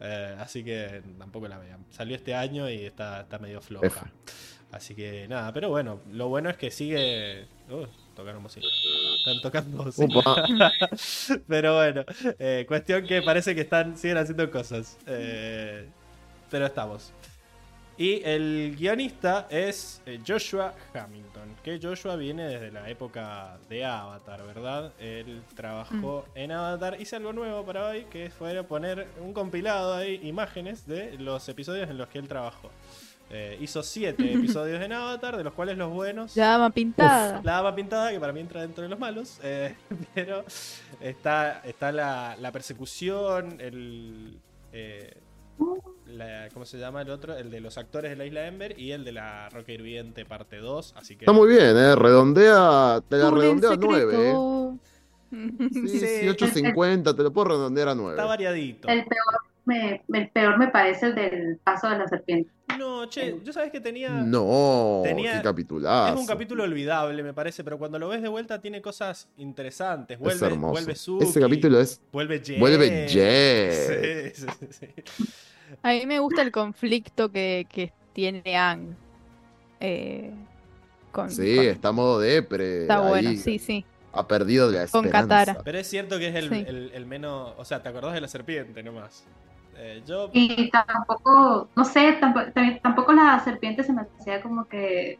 Eh, 0.00 0.36
así 0.38 0.64
que 0.64 1.02
tampoco 1.18 1.48
la 1.48 1.58
vean. 1.58 1.84
Salió 1.90 2.16
este 2.16 2.34
año 2.34 2.68
y 2.70 2.84
está, 2.84 3.22
está 3.22 3.38
medio 3.38 3.60
floja. 3.60 3.86
F. 3.86 4.00
Así 4.70 4.94
que 4.94 5.26
nada, 5.28 5.52
pero 5.52 5.70
bueno, 5.70 6.00
lo 6.12 6.28
bueno 6.28 6.50
es 6.50 6.56
que 6.56 6.70
sigue. 6.70 7.46
Uh, 7.70 7.86
tocaron 8.14 8.42
música. 8.42 8.66
Están 9.18 9.40
tocando 9.40 9.84
música. 9.84 10.42
Pero 11.48 11.76
bueno, 11.76 12.04
eh, 12.38 12.64
cuestión 12.68 13.06
que 13.06 13.22
parece 13.22 13.54
que 13.54 13.62
están 13.62 13.96
siguen 13.96 14.18
haciendo 14.18 14.50
cosas. 14.50 14.98
Eh, 15.06 15.86
pero 16.50 16.66
estamos. 16.66 17.12
Y 17.98 18.22
el 18.24 18.76
guionista 18.78 19.48
es 19.50 20.00
eh, 20.06 20.20
Joshua 20.24 20.72
Hamilton, 20.94 21.56
que 21.64 21.80
Joshua 21.82 22.14
viene 22.14 22.44
desde 22.46 22.70
la 22.70 22.88
época 22.88 23.58
de 23.68 23.84
Avatar, 23.84 24.46
¿verdad? 24.46 24.92
Él 25.00 25.42
trabajó 25.56 26.24
en 26.36 26.52
Avatar, 26.52 27.00
hice 27.00 27.16
algo 27.16 27.32
nuevo 27.32 27.64
para 27.64 27.88
hoy, 27.88 28.04
que 28.04 28.30
fue 28.30 28.62
poner 28.62 29.08
un 29.20 29.32
compilado 29.32 29.94
ahí, 29.94 30.20
imágenes 30.22 30.86
de 30.86 31.18
los 31.18 31.48
episodios 31.48 31.90
en 31.90 31.98
los 31.98 32.06
que 32.08 32.20
él 32.20 32.28
trabajó. 32.28 32.70
Eh, 33.30 33.58
hizo 33.60 33.82
siete 33.82 34.32
episodios 34.32 34.80
en 34.80 34.92
Avatar, 34.92 35.36
de 35.36 35.42
los 35.42 35.52
cuales 35.52 35.76
los 35.76 35.90
buenos... 35.92 36.36
Llama 36.36 36.70
pintada. 36.70 37.40
La 37.42 37.54
dama 37.54 37.74
pintada, 37.74 38.12
que 38.12 38.20
para 38.20 38.32
mí 38.32 38.38
entra 38.38 38.60
dentro 38.60 38.84
de 38.84 38.90
los 38.90 38.98
malos. 38.98 39.40
eh, 39.42 39.74
pero 40.14 40.44
está, 41.00 41.62
está 41.64 41.90
la, 41.90 42.36
la 42.38 42.52
persecución, 42.52 43.60
el. 43.60 44.38
eh, 44.72 45.16
la- 46.08 46.48
¿Cómo 46.52 46.64
se 46.66 46.78
llama 46.78 47.02
el 47.02 47.10
otro? 47.10 47.36
El 47.36 47.50
de 47.50 47.60
los 47.60 47.78
actores 47.78 48.10
de 48.10 48.16
la 48.16 48.24
isla 48.26 48.46
Ember 48.46 48.78
y 48.78 48.92
el 48.92 49.04
de 49.04 49.12
la 49.12 49.48
Roca 49.50 49.72
Hirviente, 49.72 50.24
parte 50.24 50.56
2. 50.58 50.94
Así 50.96 51.16
que. 51.16 51.24
Está 51.24 51.32
muy 51.32 51.48
bien, 51.48 51.76
¿eh? 51.76 51.94
Redondea, 51.96 53.00
te 53.08 53.16
la 53.16 53.30
redondea 53.30 53.70
a 53.70 53.76
9, 53.76 54.14
¿eh? 54.30 54.34
Sí. 55.72 56.00
sí, 56.00 56.26
8.50, 56.26 57.14
te 57.14 57.22
lo 57.22 57.30
puedo 57.32 57.48
redondear 57.48 57.88
a 57.88 57.94
9. 57.94 58.12
Está 58.16 58.24
variadito. 58.24 58.88
El 58.88 59.04
peor 59.04 59.42
me, 59.68 60.02
el 60.12 60.28
peor 60.30 60.58
me 60.58 60.68
parece 60.68 61.06
el 61.06 61.14
del 61.14 61.56
paso 61.62 61.88
de 61.88 61.98
la 61.98 62.08
serpiente. 62.08 62.50
No, 62.78 63.08
che, 63.08 63.36
yo 63.44 63.52
sabes 63.52 63.70
que 63.70 63.80
tenía. 63.80 64.08
No, 64.10 65.02
Tenía- 65.04 65.36
qué 65.36 65.42
capitulazo. 65.42 66.14
Es 66.14 66.20
un 66.20 66.26
capítulo 66.26 66.64
olvidable, 66.64 67.22
me 67.22 67.32
parece, 67.34 67.62
pero 67.64 67.78
cuando 67.78 67.98
lo 67.98 68.08
ves 68.08 68.20
de 68.22 68.28
vuelta 68.28 68.60
tiene 68.60 68.82
cosas 68.82 69.28
interesantes. 69.36 70.18
Vuelve, 70.18 70.36
es 70.36 70.42
hermoso. 70.52 70.72
vuelve 70.72 70.94
Suki, 70.96 71.24
Ese 71.24 71.40
capítulo 71.40 71.80
es. 71.80 72.00
Vuelve 72.12 72.40
Jet. 72.40 72.58
Vuelve 72.58 73.06
Jet. 73.08 74.34
Sí, 74.34 74.46
sí, 74.46 74.66
sí. 74.70 74.86
A 75.82 75.90
mí 75.92 76.06
me 76.06 76.18
gusta 76.18 76.42
el 76.42 76.50
conflicto 76.50 77.30
que, 77.30 77.66
que 77.70 77.92
tiene 78.12 78.56
Ang. 78.56 78.94
eh, 79.80 80.32
con, 81.12 81.30
Sí, 81.30 81.56
con- 81.56 81.64
está 81.66 81.88
a 81.88 81.92
modo 81.92 82.20
depre. 82.20 82.82
está 82.82 83.00
bueno, 83.00 83.30
ahí. 83.30 83.36
sí, 83.36 83.58
sí. 83.58 83.84
Ha 84.12 84.26
perdido 84.26 84.70
la 84.70 84.86
Con 84.88 85.04
esperanza. 85.04 85.28
Katara. 85.36 85.62
Pero 85.64 85.78
es 85.78 85.86
cierto 85.88 86.18
que 86.18 86.28
es 86.28 86.34
el, 86.34 86.48
Sí. 86.48 86.64
el- 86.66 86.90
el 86.94 87.06
menos. 87.06 87.52
O 87.58 87.64
sea, 87.64 87.82
¿te 87.82 87.88
acordás 87.88 88.14
de 88.14 88.20
la 88.20 88.28
serpiente 88.28 88.82
nomás? 88.82 89.24
Eh, 89.80 90.02
yo. 90.06 90.28
Y 90.32 90.70
tampoco, 90.70 91.68
no 91.76 91.84
sé, 91.84 92.12
tampoco, 92.20 92.46
tampoco 92.82 93.12
la 93.12 93.38
serpiente 93.44 93.84
se 93.84 93.92
me 93.92 94.02
hacía 94.18 94.42
como 94.42 94.66
que 94.66 95.18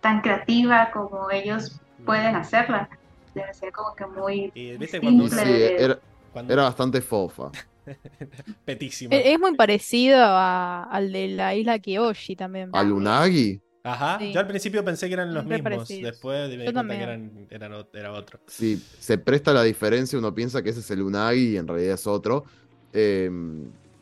tan 0.00 0.20
creativa 0.20 0.90
como 0.92 1.30
ellos 1.30 1.80
pueden 2.04 2.36
hacerla. 2.36 2.88
Se 3.32 3.40
me 3.40 3.46
hacía 3.46 3.70
como 3.72 3.94
que 3.94 4.06
muy 4.06 4.52
Y 4.54 4.76
viste 4.76 5.00
cuando. 5.00 5.28
Sí, 5.28 5.36
era, 5.78 5.98
cuando- 6.32 6.52
era 6.52 6.64
bastante 6.64 7.00
fofa. 7.00 7.50
petísima. 8.64 9.14
E- 9.14 9.32
Es 9.32 9.40
muy 9.40 9.54
parecido 9.54 10.18
a- 10.22 10.84
al 10.84 11.12
de 11.12 11.28
la 11.28 11.54
isla 11.54 11.78
Kyoshi 11.78 12.36
también. 12.36 12.70
¿A 12.72 12.82
Lunagi? 12.82 13.60
Ajá. 13.82 14.18
Sí. 14.18 14.32
Yo 14.32 14.40
al 14.40 14.46
principio 14.46 14.84
pensé 14.84 15.08
que 15.08 15.14
eran 15.14 15.32
los 15.32 15.44
Re 15.44 15.54
mismos. 15.56 15.72
parecidos. 15.72 16.12
Después 16.12 16.48
me 16.50 16.56
di 16.58 16.66
Yo 16.66 16.72
cuenta 16.72 16.82
que 16.82 17.00
también. 17.00 17.46
eran, 17.50 17.72
eran 17.72 17.86
era 17.94 18.12
otro. 18.12 18.40
Sí, 18.46 18.76
se 18.98 19.16
presta 19.16 19.54
la 19.54 19.62
diferencia, 19.62 20.18
uno 20.18 20.34
piensa 20.34 20.62
que 20.62 20.70
ese 20.70 20.80
es 20.80 20.90
el 20.90 21.00
Unagi 21.02 21.54
y 21.54 21.56
en 21.56 21.66
realidad 21.66 21.94
es 21.94 22.06
otro. 22.06 22.44
Eh, 22.92 23.30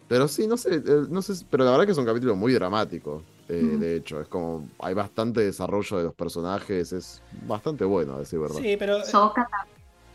pero 0.09 0.27
sí, 0.27 0.47
no 0.47 0.57
sé, 0.57 0.77
eh, 0.77 0.83
no 1.11 1.21
sé, 1.21 1.45
pero 1.51 1.65
la 1.65 1.73
verdad 1.73 1.85
que 1.85 1.93
es 1.93 1.99
un 1.99 2.07
capítulo 2.07 2.35
muy 2.35 2.53
dramático. 2.55 3.23
eh. 3.49 3.55
De 3.79 3.97
hecho, 3.97 4.21
es 4.21 4.29
como 4.29 4.69
hay 4.79 4.95
bastante 4.95 5.43
desarrollo 5.43 5.99
de 5.99 6.05
los 6.05 6.15
personajes, 6.15 6.93
es 6.93 7.23
bastante 7.47 7.85
bueno, 7.85 8.15
a 8.15 8.21
decir 8.21 8.39
verdad. 8.39 8.57
Sí, 8.57 8.77
pero 8.79 8.99
eh, 8.99 9.05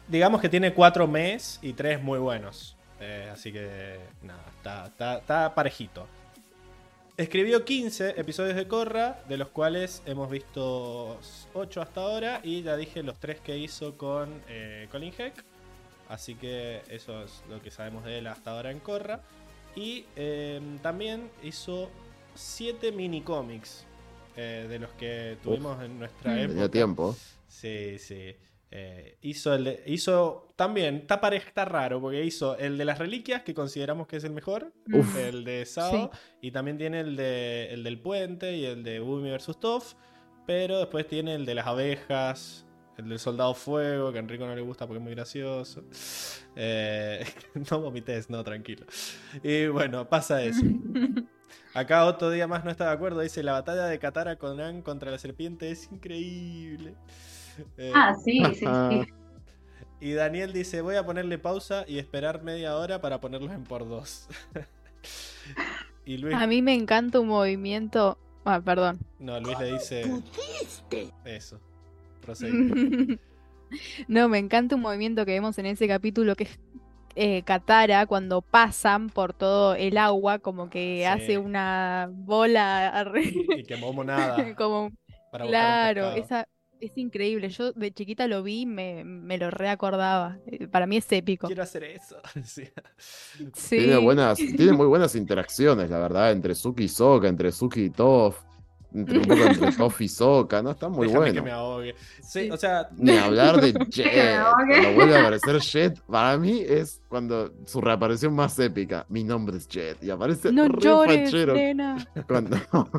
digamos 0.08 0.42
que 0.42 0.50
tiene 0.50 0.74
cuatro 0.74 1.08
mes 1.08 1.60
y 1.62 1.74
tres 1.74 2.02
muy 2.02 2.20
buenos. 2.20 2.76
Eh, 3.00 3.30
así 3.32 3.52
que 3.52 4.00
nada, 4.24 4.44
está, 4.58 4.86
está, 4.88 5.18
está 5.18 5.54
parejito. 5.56 6.08
Escribió 7.16 7.64
15 7.64 8.20
episodios 8.20 8.56
de 8.56 8.68
Corra, 8.68 9.22
de 9.30 9.38
los 9.38 9.50
cuales 9.50 10.02
hemos 10.08 10.32
visto 10.32 11.20
8 11.54 11.82
hasta 11.82 12.02
ahora. 12.02 12.40
Y 12.44 12.64
ya 12.64 12.76
dije 12.76 13.04
los 13.04 13.20
3 13.20 13.40
que 13.42 13.58
hizo 13.58 13.96
con 13.98 14.42
eh, 14.48 14.88
Colin 14.92 15.14
Heck. 15.16 15.44
Así 16.10 16.36
que 16.36 16.82
eso 16.90 17.24
es 17.24 17.44
lo 17.50 17.62
que 17.62 17.72
sabemos 17.72 18.04
de 18.06 18.20
él 18.20 18.28
hasta 18.28 18.52
ahora 18.52 18.72
en 18.72 18.80
Korra. 18.80 19.22
Y 19.76 20.06
eh, 20.16 20.62
también 20.82 21.30
hizo 21.42 21.90
siete 22.36 22.92
mini 22.92 23.22
cómics 23.22 23.86
eh, 24.36 24.66
de 24.70 24.80
los 24.80 24.92
que 24.92 25.38
tuvimos 25.42 25.82
en 25.84 25.98
nuestra 26.00 26.36
época. 26.40 26.54
Tenía 26.54 26.70
tiempo. 26.70 27.16
Sí, 27.48 27.98
sí. 28.00 28.36
Eh, 28.76 29.18
hizo 29.22 29.54
el 29.54 29.64
de- 29.66 29.84
hizo 29.86 30.52
también, 30.56 30.96
está, 30.98 31.22
pare- 31.22 31.38
está 31.38 31.64
raro, 31.64 32.02
porque 32.02 32.24
hizo 32.24 32.58
el 32.58 32.78
de 32.78 32.86
las 32.86 32.98
reliquias, 32.98 33.44
que 33.44 33.54
consideramos 33.54 34.08
que 34.08 34.18
es 34.18 34.24
el 34.24 34.32
mejor, 34.32 34.74
Uf. 34.92 35.16
el 35.16 35.44
de 35.44 35.64
Sao, 35.68 36.10
y 36.42 36.50
también 36.50 36.80
tiene 36.80 37.02
el, 37.02 37.16
de, 37.16 37.68
el 37.72 37.84
del 37.84 38.00
puente 38.00 38.58
y 38.58 38.66
el 38.66 38.84
de 38.84 39.00
Bumi 39.00 39.30
vs. 39.32 39.60
Toph, 39.60 39.94
pero 40.48 40.80
después 40.80 41.08
tiene 41.08 41.36
el 41.36 41.46
de 41.46 41.54
las 41.54 41.68
abejas, 41.68 42.66
el 42.98 43.10
del 43.10 43.20
soldado 43.20 43.54
fuego, 43.54 44.12
que 44.12 44.18
a 44.18 44.22
Enrico 44.22 44.46
no 44.46 44.56
le 44.56 44.62
gusta 44.62 44.86
porque 44.86 44.98
es 45.00 45.04
muy 45.04 45.14
gracioso. 45.16 45.84
Eh, 46.56 47.26
no 47.72 47.80
vomites, 47.82 48.30
no, 48.30 48.44
tranquilo. 48.44 48.86
Y 49.44 49.68
bueno, 49.68 50.08
pasa 50.10 50.44
eso. 50.44 50.62
Acá 51.74 52.06
otro 52.06 52.30
día 52.30 52.46
más 52.48 52.64
no 52.64 52.70
está 52.72 52.86
de 52.86 52.92
acuerdo, 52.92 53.22
dice 53.22 53.42
la 53.42 53.54
batalla 53.54 53.86
de 53.86 53.98
Katara 53.98 54.36
con 54.38 54.60
Aang 54.60 54.84
contra 54.84 55.10
la 55.10 55.18
serpiente 55.18 55.72
es 55.72 55.92
increíble. 55.92 56.94
Eh, 57.78 57.92
Ah, 57.96 58.14
sí, 58.24 58.44
sí, 58.54 58.66
sí. 58.66 59.06
y 60.00 60.14
Daniel 60.14 60.54
dice, 60.54 60.82
voy 60.82 60.96
a 60.98 61.06
ponerle 61.06 61.40
pausa 61.40 61.84
y 61.88 61.98
esperar 61.98 62.44
media 62.44 62.78
hora 62.78 63.02
para 63.02 63.20
ponerlos 63.20 63.52
en 63.52 63.64
por 63.64 63.88
dos. 63.90 64.28
y 66.06 66.18
Luis, 66.18 66.36
A 66.36 66.46
mí 66.46 66.62
me 66.62 66.76
encanta 66.76 67.20
un 67.20 67.28
movimiento. 67.28 68.20
Ah, 68.46 68.62
perdón. 68.64 69.00
no, 69.20 69.40
Luis 69.40 69.58
le 69.60 69.74
dice 69.74 70.04
eso. 71.26 71.60
No, 74.08 74.30
me 74.30 74.38
encanta 74.38 74.76
un 74.76 74.82
movimiento 74.82 75.26
que 75.26 75.32
vemos 75.32 75.58
en 75.58 75.66
ese 75.66 75.88
capítulo 75.88 76.36
que 76.36 76.44
es 76.44 76.60
eh, 77.16 77.42
Katara 77.44 78.06
cuando 78.06 78.42
pasan 78.42 79.10
por 79.10 79.34
todo 79.34 79.74
el 79.76 79.98
agua, 79.98 80.40
como 80.40 80.70
que 80.70 81.00
Sí. 81.00 81.04
hace 81.06 81.38
una 81.40 82.10
bola 82.12 83.12
y 83.58 83.64
que 83.64 83.76
Momo 83.78 84.04
nada. 84.04 84.36
como 84.58 84.92
claro, 85.32 86.12
esa 86.12 86.48
es 86.80 86.92
increíble. 86.98 87.50
Yo 87.50 87.72
de 87.72 87.92
chiquita 87.92 88.28
lo 88.28 88.44
vi, 88.44 88.62
y 88.62 88.66
me, 88.66 89.04
me 89.04 89.38
lo 89.38 89.50
reacordaba. 89.50 90.38
Eh, 90.46 90.68
Para 90.68 90.86
mí 90.86 90.98
es 90.98 91.12
épico. 91.12 91.48
Quiero 91.48 91.64
hacer 91.64 91.84
eso. 91.84 92.18
Sí. 92.44 92.66
Sí. 93.54 93.78
Tiene 93.78 93.98
buenas, 93.98 94.38
tiene 94.38 94.74
muy 94.74 94.86
buenas 94.88 95.16
interacciones, 95.16 95.90
la 95.90 95.98
verdad, 96.00 96.32
entre 96.32 96.54
Suki 96.56 96.84
y 96.84 96.88
Sokka, 96.90 97.28
entre 97.28 97.52
Suki 97.52 97.86
y 97.86 97.90
Toph, 97.90 98.38
entre 98.94 99.18
un 99.20 99.26
poco 99.26 99.44
entre 99.44 99.72
Toph 99.72 100.02
y 100.02 100.08
Sokka, 100.08 100.62
¿no? 100.62 100.72
Está 100.72 100.90
muy 100.90 101.08
Déjame 101.08 101.20
bueno. 101.26 101.34
que 101.36 101.42
me 101.42 101.52
ahogue. 101.52 101.96
Sí, 102.22 102.50
o 102.52 102.58
sea, 102.58 102.88
Ni 102.98 103.18
hablar 103.18 103.60
de 103.62 103.74
Jet. 103.90 104.42
Cuando 104.44 104.94
vuelve 104.94 105.18
a 105.18 105.22
aparecer 105.22 105.60
Jet, 105.60 106.00
para 106.02 106.38
mí 106.38 106.62
es 106.68 107.02
cuando 107.10 107.52
su 107.66 107.82
reaparición 107.82 108.34
más 108.36 108.58
épica. 108.60 109.06
Mi 109.10 109.24
nombre 109.24 109.58
es 109.58 109.68
Jet. 109.68 110.04
Y 110.04 110.10
aparece 110.10 110.52
No 110.52 110.68
re 110.68 110.80
llores, 110.82 111.30
fachero. 111.32 111.54
nena. 111.54 111.98
Cuando 112.28 112.58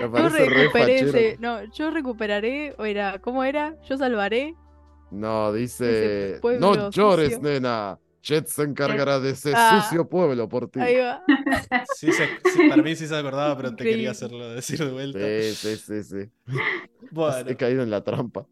Yo 0.00 0.08
recuperé. 0.48 1.36
No, 1.40 1.64
yo 1.72 1.90
recuperaré. 1.90 2.74
O 2.78 2.84
era, 2.84 3.18
¿cómo 3.20 3.42
era? 3.44 3.74
Yo 3.88 3.96
salvaré. 3.96 4.54
No, 5.10 5.52
dice. 5.52 6.38
Pueblo 6.42 6.74
No 6.74 6.90
llores, 6.90 7.34
sucio". 7.34 7.48
nena. 7.48 7.98
Jet 8.24 8.46
se 8.48 8.62
encargará 8.62 9.20
de 9.20 9.30
ese 9.30 9.52
Ah. 9.54 9.82
sucio 9.82 10.08
pueblo 10.08 10.48
por 10.48 10.70
ti. 10.70 10.80
Ahí 10.80 10.96
va. 10.96 11.22
sí 11.94 12.10
se- 12.10 12.26
sí, 12.52 12.68
para 12.70 12.82
mí 12.82 12.96
sí 12.96 13.06
se 13.06 13.14
acordaba, 13.16 13.54
pero 13.56 13.76
te 13.76 13.84
quería 13.84 14.12
hacerlo 14.12 14.48
decir 14.48 14.78
de 14.78 14.90
vuelta. 14.90 15.18
Sí, 15.18 15.54
sí, 15.54 15.76
sí, 15.76 16.02
sí. 16.04 16.30
Bueno, 17.10 17.48
He 17.50 17.54
caído 17.56 17.82
en 17.82 17.90
la 17.90 18.02
trampa. 18.02 18.46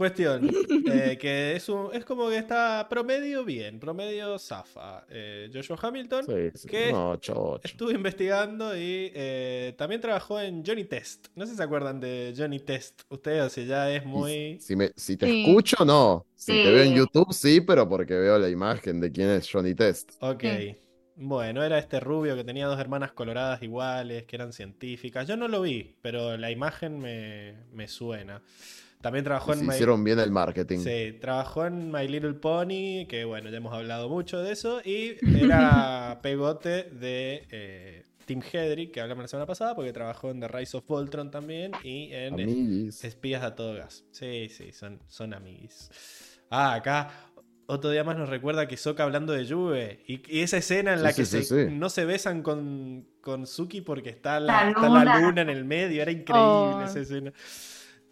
Cuestión, 0.00 0.48
eh, 0.90 1.18
que 1.20 1.54
es, 1.56 1.68
un, 1.68 1.90
es 1.92 2.06
como 2.06 2.30
que 2.30 2.38
está 2.38 2.86
promedio 2.88 3.44
bien, 3.44 3.78
promedio 3.78 4.38
zafa. 4.38 5.04
Eh, 5.10 5.50
Joshua 5.52 5.76
Hamilton 5.82 6.24
Sí, 6.24 6.50
sí. 6.54 6.68
¿Qué? 6.68 6.90
No, 6.90 7.16
chocho. 7.16 7.60
estuve 7.62 7.92
investigando 7.92 8.74
y 8.74 9.12
eh, 9.14 9.74
también 9.76 10.00
trabajó 10.00 10.40
en 10.40 10.64
Johnny 10.64 10.84
Test. 10.84 11.26
No 11.34 11.44
sé 11.44 11.50
si 11.52 11.58
se 11.58 11.62
acuerdan 11.64 12.00
de 12.00 12.32
Johnny 12.34 12.60
Test. 12.60 13.02
Ustedes, 13.10 13.42
o 13.42 13.50
sea, 13.50 13.64
ya 13.64 13.90
es 13.94 14.06
muy... 14.06 14.58
Si, 14.58 14.74
me, 14.74 14.90
si 14.96 15.18
te 15.18 15.26
Sí. 15.26 15.44
escucho, 15.44 15.84
no. 15.84 16.24
Si 16.34 16.50
te 16.50 16.72
veo 16.72 16.82
en. 16.82 16.94
YouTube, 16.94 17.30
sí, 17.34 17.60
pero 17.60 17.86
porque 17.86 18.14
veo 18.14 18.38
la 18.38 18.48
imagen 18.48 19.02
de 19.02 19.12
quién 19.12 19.28
es 19.28 19.50
Johnny 19.52 19.74
Test. 19.74 20.12
Ok. 20.20 20.44
Sí. 20.44 20.76
Bueno, 21.16 21.62
era 21.62 21.78
este 21.78 22.00
rubio 22.00 22.34
que 22.36 22.44
tenía 22.44 22.66
dos 22.68 22.80
hermanas 22.80 23.12
coloradas 23.12 23.62
iguales, 23.62 24.24
que 24.24 24.36
eran 24.36 24.54
científicas. 24.54 25.28
Yo 25.28 25.36
no 25.36 25.46
lo 25.48 25.60
vi, 25.60 25.94
pero 26.00 26.38
la 26.38 26.50
imagen 26.50 26.98
me, 26.98 27.56
me 27.74 27.86
suena. 27.86 28.40
También 29.00 29.24
trabajó 29.24 29.54
Se 29.54 29.60
en 29.60 29.66
My- 29.66 29.72
hicieron 29.74 30.04
bien 30.04 30.18
el 30.18 30.30
marketing. 30.30 30.78
Sí, 30.80 31.16
trabajó 31.20 31.64
en 31.66 31.90
My 31.90 32.06
Little 32.06 32.34
Pony, 32.34 33.06
que 33.08 33.24
bueno, 33.26 33.48
ya 33.50 33.56
hemos 33.56 33.72
hablado 33.72 34.08
mucho 34.08 34.42
de 34.42 34.52
eso, 34.52 34.80
y 34.84 35.16
era 35.42 36.18
pegote 36.22 36.84
de 36.84 37.46
eh, 37.50 38.04
Tim 38.26 38.42
Hedrick, 38.52 38.92
que 38.92 39.00
hablamos 39.00 39.24
la 39.24 39.28
semana 39.28 39.46
pasada, 39.46 39.74
porque 39.74 39.92
trabajó 39.94 40.30
en 40.30 40.40
The 40.40 40.48
Rise 40.48 40.76
of 40.76 40.86
Voltron 40.86 41.30
también 41.30 41.72
y 41.82 42.12
en 42.12 42.38
eh, 42.38 42.42
Amiguis. 42.44 43.02
Espías 43.04 43.42
a 43.42 43.54
todo 43.54 43.74
gas. 43.74 44.04
Sí, 44.10 44.48
sí, 44.50 44.70
son, 44.72 45.00
son 45.08 45.32
amiguis. 45.34 45.90
Ah, 46.50 46.74
acá 46.74 47.10
otro 47.66 47.88
día 47.90 48.02
más 48.04 48.18
nos 48.18 48.28
recuerda 48.28 48.66
que 48.68 48.76
Sokka 48.76 49.04
hablando 49.04 49.32
de 49.32 49.48
Juve, 49.48 50.02
y, 50.06 50.20
y 50.28 50.40
esa 50.42 50.56
escena 50.58 50.92
en 50.92 50.98
Sí, 50.98 51.04
la 51.04 51.12
sí, 51.12 51.22
que 51.22 51.26
sí, 51.26 51.42
se- 51.44 51.68
sí. 51.68 51.72
no 51.74 51.88
se 51.88 52.04
besan 52.04 52.42
con, 52.42 53.06
con 53.22 53.46
Suki 53.46 53.80
porque 53.80 54.10
está 54.10 54.40
la, 54.40 54.64
La 54.64 54.68
está 54.70 54.88
la 54.88 55.04
luna. 55.04 55.20
luna 55.20 55.40
en 55.42 55.48
el 55.50 55.64
medio, 55.64 56.02
era 56.02 56.10
increíble 56.10 56.44
Oh. 56.44 56.82
esa 56.84 57.00
escena. 57.00 57.32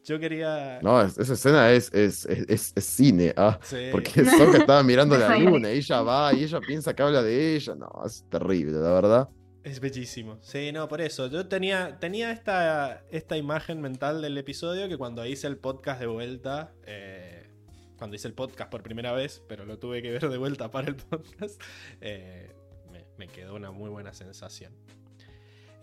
Yo 0.08 0.18
quería... 0.18 0.80
No, 0.82 1.02
es- 1.02 1.18
esa 1.18 1.34
escena 1.34 1.70
es, 1.70 1.92
es, 1.92 2.24
es, 2.26 2.72
cine, 2.84 3.34
ah. 3.36 3.58
Sí. 3.62 3.88
Porque 3.92 4.24
Sokka 4.24 4.58
estaba 4.58 4.82
mirando 4.82 5.18
la 5.18 5.36
luna 5.38 5.70
y 5.72 5.78
ella 5.78 6.00
va 6.00 6.32
y 6.32 6.44
ella 6.44 6.60
piensa 6.60 6.94
que 6.94 7.02
habla 7.02 7.22
de 7.22 7.56
ella. 7.56 7.74
No, 7.74 7.90
es 8.06 8.24
terrible, 8.30 8.78
la 8.78 8.92
verdad. 8.92 9.28
Es 9.64 9.80
bellísimo. 9.80 10.38
Sí, 10.40 10.72
no, 10.72 10.88
por 10.88 11.02
eso. 11.02 11.26
Yo 11.26 11.46
tenía, 11.46 11.98
tenía 12.00 12.30
esta, 12.30 13.04
esta 13.10 13.36
imagen 13.36 13.82
mental 13.82 14.22
del 14.22 14.38
episodio 14.38 14.88
que 14.88 14.96
cuando 14.96 15.26
hice 15.26 15.46
el 15.46 15.58
podcast 15.58 16.00
de 16.00 16.06
vuelta, 16.06 16.72
eh, 16.86 17.50
cuando 17.98 18.16
hice 18.16 18.28
el 18.28 18.34
podcast 18.34 18.70
por 18.70 18.82
primera 18.82 19.12
vez, 19.12 19.42
pero 19.46 19.66
lo 19.66 19.78
tuve 19.78 20.00
que 20.00 20.10
ver 20.10 20.26
de 20.30 20.38
vuelta 20.38 20.70
para 20.70 20.88
el 20.88 20.96
podcast, 20.96 21.60
eh, 22.00 22.50
me, 22.90 23.04
me 23.18 23.26
quedó 23.26 23.56
una 23.56 23.70
muy 23.70 23.90
buena 23.90 24.14
sensación. 24.14 24.72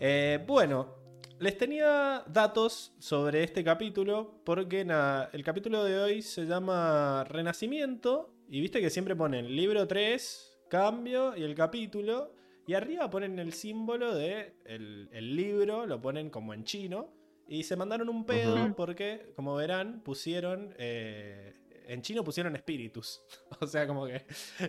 Eh, 0.00 0.42
bueno, 0.46 0.94
les 1.38 1.58
tenía 1.58 2.22
datos 2.26 2.92
sobre 2.98 3.42
este 3.44 3.62
capítulo 3.62 4.40
porque 4.44 4.84
nada, 4.84 5.30
el 5.32 5.44
capítulo 5.44 5.84
de 5.84 5.98
hoy 5.98 6.22
se 6.22 6.46
llama 6.46 7.24
Renacimiento 7.24 8.30
y 8.48 8.60
viste 8.60 8.80
que 8.80 8.90
siempre 8.90 9.16
ponen 9.16 9.54
libro 9.54 9.86
3, 9.86 10.58
cambio 10.68 11.36
y 11.36 11.42
el 11.42 11.54
capítulo. 11.54 12.32
Y 12.68 12.74
arriba 12.74 13.08
ponen 13.10 13.38
el 13.38 13.52
símbolo 13.52 14.14
de 14.14 14.54
el, 14.64 15.08
el 15.12 15.36
libro, 15.36 15.86
lo 15.86 16.00
ponen 16.00 16.30
como 16.30 16.52
en 16.52 16.64
chino. 16.64 17.08
Y 17.48 17.62
se 17.62 17.76
mandaron 17.76 18.08
un 18.08 18.24
pedo 18.24 18.74
porque, 18.76 19.32
como 19.36 19.54
verán, 19.54 20.00
pusieron. 20.00 20.74
eh, 20.78 21.52
en 21.86 22.02
chino 22.02 22.22
pusieron 22.24 22.54
espíritus. 22.56 23.22
o 23.60 23.66
sea, 23.66 23.86
como 23.86 24.06
que 24.06 24.24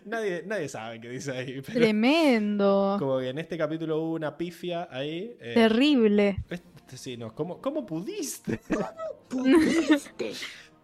nadie, 0.05 0.43
nadie 0.45 0.69
sabe 0.69 0.99
qué 1.01 1.09
dice 1.09 1.31
ahí. 1.31 1.61
Pero 1.65 1.79
Tremendo. 1.79 2.95
como 2.99 3.19
que 3.19 3.29
en 3.29 3.39
este 3.39 3.57
capítulo 3.57 3.99
hubo 4.01 4.13
una 4.13 4.37
pifia 4.37 4.87
ahí. 4.91 5.35
eh, 5.39 5.53
Terrible. 5.53 6.37
este, 6.49 6.97
sí, 6.97 7.17
no, 7.17 7.33
¿cómo, 7.35 7.61
cómo 7.61 7.85
pudiste? 7.85 8.59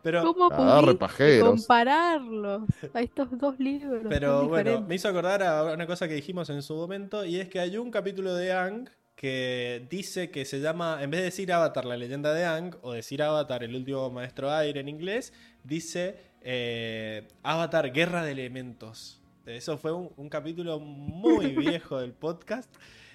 Pero, 0.01 0.21
¿Cómo 0.33 0.49
Ah, 0.51 0.81
pudiste 0.81 1.39
compararlos 1.39 2.63
a 2.93 3.01
estos 3.01 3.37
dos 3.37 3.57
libros? 3.57 4.03
Pero 4.09 4.49
bueno, 4.49 4.81
me 4.81 4.95
hizo 4.95 5.07
acordar 5.07 5.41
a 5.43 5.63
una 5.73 5.87
cosa 5.87 6.09
que 6.09 6.13
dijimos 6.15 6.49
en 6.49 6.61
su 6.61 6.75
momento, 6.75 7.23
y 7.23 7.39
es 7.39 7.47
que 7.47 7.61
hay 7.61 7.77
un 7.77 7.89
capítulo 7.89 8.33
de 8.35 8.51
Ang 8.51 8.89
que 9.15 9.87
dice 9.89 10.29
que 10.29 10.43
se 10.43 10.59
llama, 10.59 11.01
en 11.01 11.09
vez 11.09 11.21
de 11.21 11.25
decir 11.25 11.53
Avatar, 11.53 11.85
la 11.85 11.95
leyenda 11.95 12.33
de 12.33 12.43
Ang, 12.43 12.75
o 12.81 12.91
decir 12.91 13.23
Avatar, 13.23 13.63
el 13.63 13.73
último 13.73 14.09
maestro 14.11 14.51
aire 14.51 14.81
en 14.81 14.89
inglés, 14.89 15.31
dice 15.63 16.17
eh, 16.41 17.27
Avatar, 17.43 17.91
guerra 17.91 18.23
de 18.23 18.31
elementos. 18.31 19.21
Eso 19.45 19.77
fue 19.77 19.91
un, 19.91 20.11
un 20.17 20.29
capítulo 20.29 20.79
muy 20.79 21.47
viejo 21.55 21.99
del 21.99 22.13
podcast. 22.13 22.73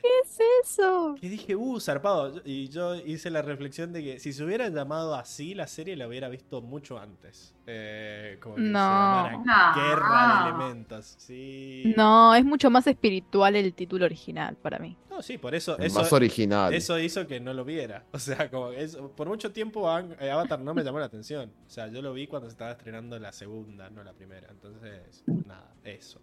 ¿Qué 0.09 0.28
es 0.28 0.38
eso? 0.70 1.16
Y 1.20 1.28
dije, 1.28 1.54
uh, 1.56 1.78
zarpado. 1.80 2.40
Y 2.44 2.68
yo 2.68 2.94
hice 2.96 3.30
la 3.30 3.42
reflexión 3.42 3.92
de 3.92 4.02
que 4.02 4.18
si 4.20 4.32
se 4.32 4.42
hubiera 4.44 4.68
llamado 4.68 5.14
así, 5.14 5.54
la 5.54 5.66
serie 5.66 5.96
la 5.96 6.09
hubiera 6.09 6.28
visto 6.28 6.62
mucho 6.62 6.98
antes. 6.98 7.54
Eh, 7.66 8.38
como 8.40 8.54
que 8.54 8.62
se 8.62 8.68
No. 8.68 8.78
llamara 8.78 9.32
No. 9.76 9.82
Guerra 9.82 10.42
de 10.44 10.48
Elementos. 10.50 11.14
Sí. 11.18 11.92
No, 11.96 12.34
es 12.34 12.44
mucho 12.44 12.70
más 12.70 12.86
espiritual 12.86 13.54
el 13.56 13.74
título 13.74 14.06
original 14.06 14.56
para 14.56 14.78
mí. 14.78 14.96
No, 15.11 15.20
sí, 15.22 15.36
por 15.36 15.54
eso. 15.54 15.76
Es 15.78 15.86
Eso, 15.86 16.00
más 16.00 16.12
original. 16.12 16.72
eso 16.72 16.98
hizo 16.98 17.26
que 17.26 17.40
no 17.40 17.52
lo 17.52 17.64
viera. 17.64 18.04
O 18.12 18.18
sea, 18.18 18.50
como 18.50 18.70
que 18.70 18.82
eso- 18.82 19.11
por 19.12 19.28
mucho 19.28 19.52
tiempo 19.52 19.86
eh, 20.20 20.30
Avatar 20.30 20.61
no 20.61 20.72
me 20.74 20.82
llamó 20.84 20.98
la 21.00 21.06
atención. 21.06 21.52
O 21.66 21.70
sea, 21.70 21.88
yo 21.88 22.00
lo 22.00 22.12
vi 22.14 22.26
cuando 22.26 22.48
se 22.48 22.52
estaba 22.52 22.70
estrenando 22.72 23.18
la 23.18 23.32
segunda, 23.32 23.90
no 23.90 24.02
la 24.04 24.12
primera. 24.14 24.48
Entonces, 24.50 25.22
nada, 25.46 25.74
eso. 25.84 26.20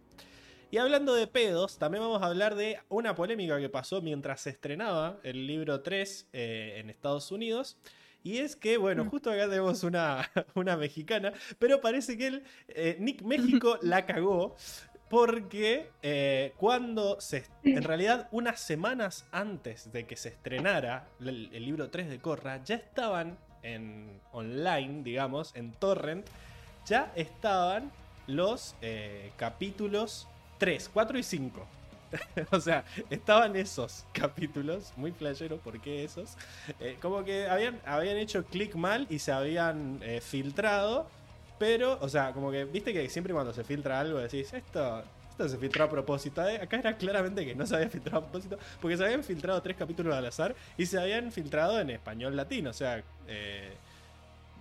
Y 0.75 0.77
hablando 0.77 1.15
de 1.15 1.25
pedos, 1.25 1.77
también 1.77 2.03
vamos 2.03 2.21
a 2.21 2.25
hablar 2.25 2.55
de 2.55 2.81
una 2.89 3.15
polémica 3.15 3.57
que 3.61 3.69
pasó 3.69 4.01
mientras 4.01 4.41
se 4.41 4.49
estrenaba 4.49 5.21
el 5.23 5.47
libro 5.47 5.79
3 5.79 6.27
eh, 6.33 6.73
en 6.79 6.89
Estados 6.89 7.31
Unidos. 7.31 7.77
Y 8.23 8.39
es 8.39 8.57
que, 8.57 8.75
bueno, 8.75 9.05
justo 9.05 9.31
acá 9.31 9.47
tenemos 9.47 9.85
una, 9.85 10.29
una 10.53 10.75
mexicana, 10.75 11.31
pero 11.59 11.79
parece 11.79 12.17
que 12.17 12.27
el 12.27 12.43
eh, 12.67 12.97
Nick 12.99 13.21
México 13.21 13.79
la 13.83 14.05
cagó 14.05 14.57
porque 15.09 15.91
eh, 16.03 16.51
cuando 16.57 17.21
se... 17.21 17.45
En 17.63 17.83
realidad, 17.83 18.27
unas 18.33 18.59
semanas 18.59 19.25
antes 19.31 19.93
de 19.93 20.05
que 20.05 20.17
se 20.17 20.27
estrenara 20.27 21.07
el, 21.21 21.51
el 21.53 21.63
libro 21.63 21.89
3 21.89 22.09
de 22.09 22.19
Corra, 22.19 22.61
ya 22.65 22.75
estaban 22.75 23.37
en 23.63 24.19
online, 24.33 25.03
digamos, 25.03 25.55
en 25.55 25.71
torrent, 25.71 26.27
ya 26.85 27.13
estaban 27.15 27.93
los 28.27 28.75
eh, 28.81 29.31
capítulos 29.37 30.27
3, 30.57 30.89
4 30.93 31.17
y 31.17 31.23
5. 31.23 31.67
o 32.51 32.59
sea, 32.59 32.83
estaban 33.09 33.55
esos 33.55 34.05
capítulos, 34.13 34.93
muy 34.95 35.11
flasheros, 35.11 35.59
¿por 35.59 35.79
qué 35.79 36.03
esos? 36.03 36.37
Eh, 36.79 36.97
como 37.01 37.23
que 37.23 37.47
habían, 37.47 37.79
habían 37.85 38.17
hecho 38.17 38.45
clic 38.45 38.75
mal 38.75 39.07
y 39.09 39.19
se 39.19 39.31
habían 39.31 39.99
eh, 40.01 40.21
filtrado, 40.21 41.07
pero, 41.57 41.97
o 42.01 42.09
sea, 42.09 42.31
como 42.33 42.51
que, 42.51 42.65
viste 42.65 42.93
que 42.93 43.09
siempre 43.09 43.33
cuando 43.33 43.53
se 43.53 43.63
filtra 43.63 43.99
algo 43.99 44.19
decís, 44.19 44.53
esto, 44.53 45.03
esto 45.29 45.49
se 45.49 45.57
filtró 45.57 45.85
a 45.85 45.89
propósito. 45.89 46.41
Acá 46.41 46.77
era 46.77 46.97
claramente 46.97 47.45
que 47.45 47.55
no 47.55 47.65
se 47.65 47.75
había 47.75 47.89
filtrado 47.89 48.19
a 48.19 48.21
propósito, 48.21 48.57
porque 48.81 48.97
se 48.97 49.03
habían 49.03 49.23
filtrado 49.23 49.61
tres 49.61 49.77
capítulos 49.77 50.15
al 50.15 50.25
azar 50.25 50.55
y 50.77 50.85
se 50.85 50.99
habían 50.99 51.31
filtrado 51.31 51.79
en 51.79 51.89
español 51.89 52.35
latino, 52.35 52.69
o 52.69 52.73
sea, 52.73 53.03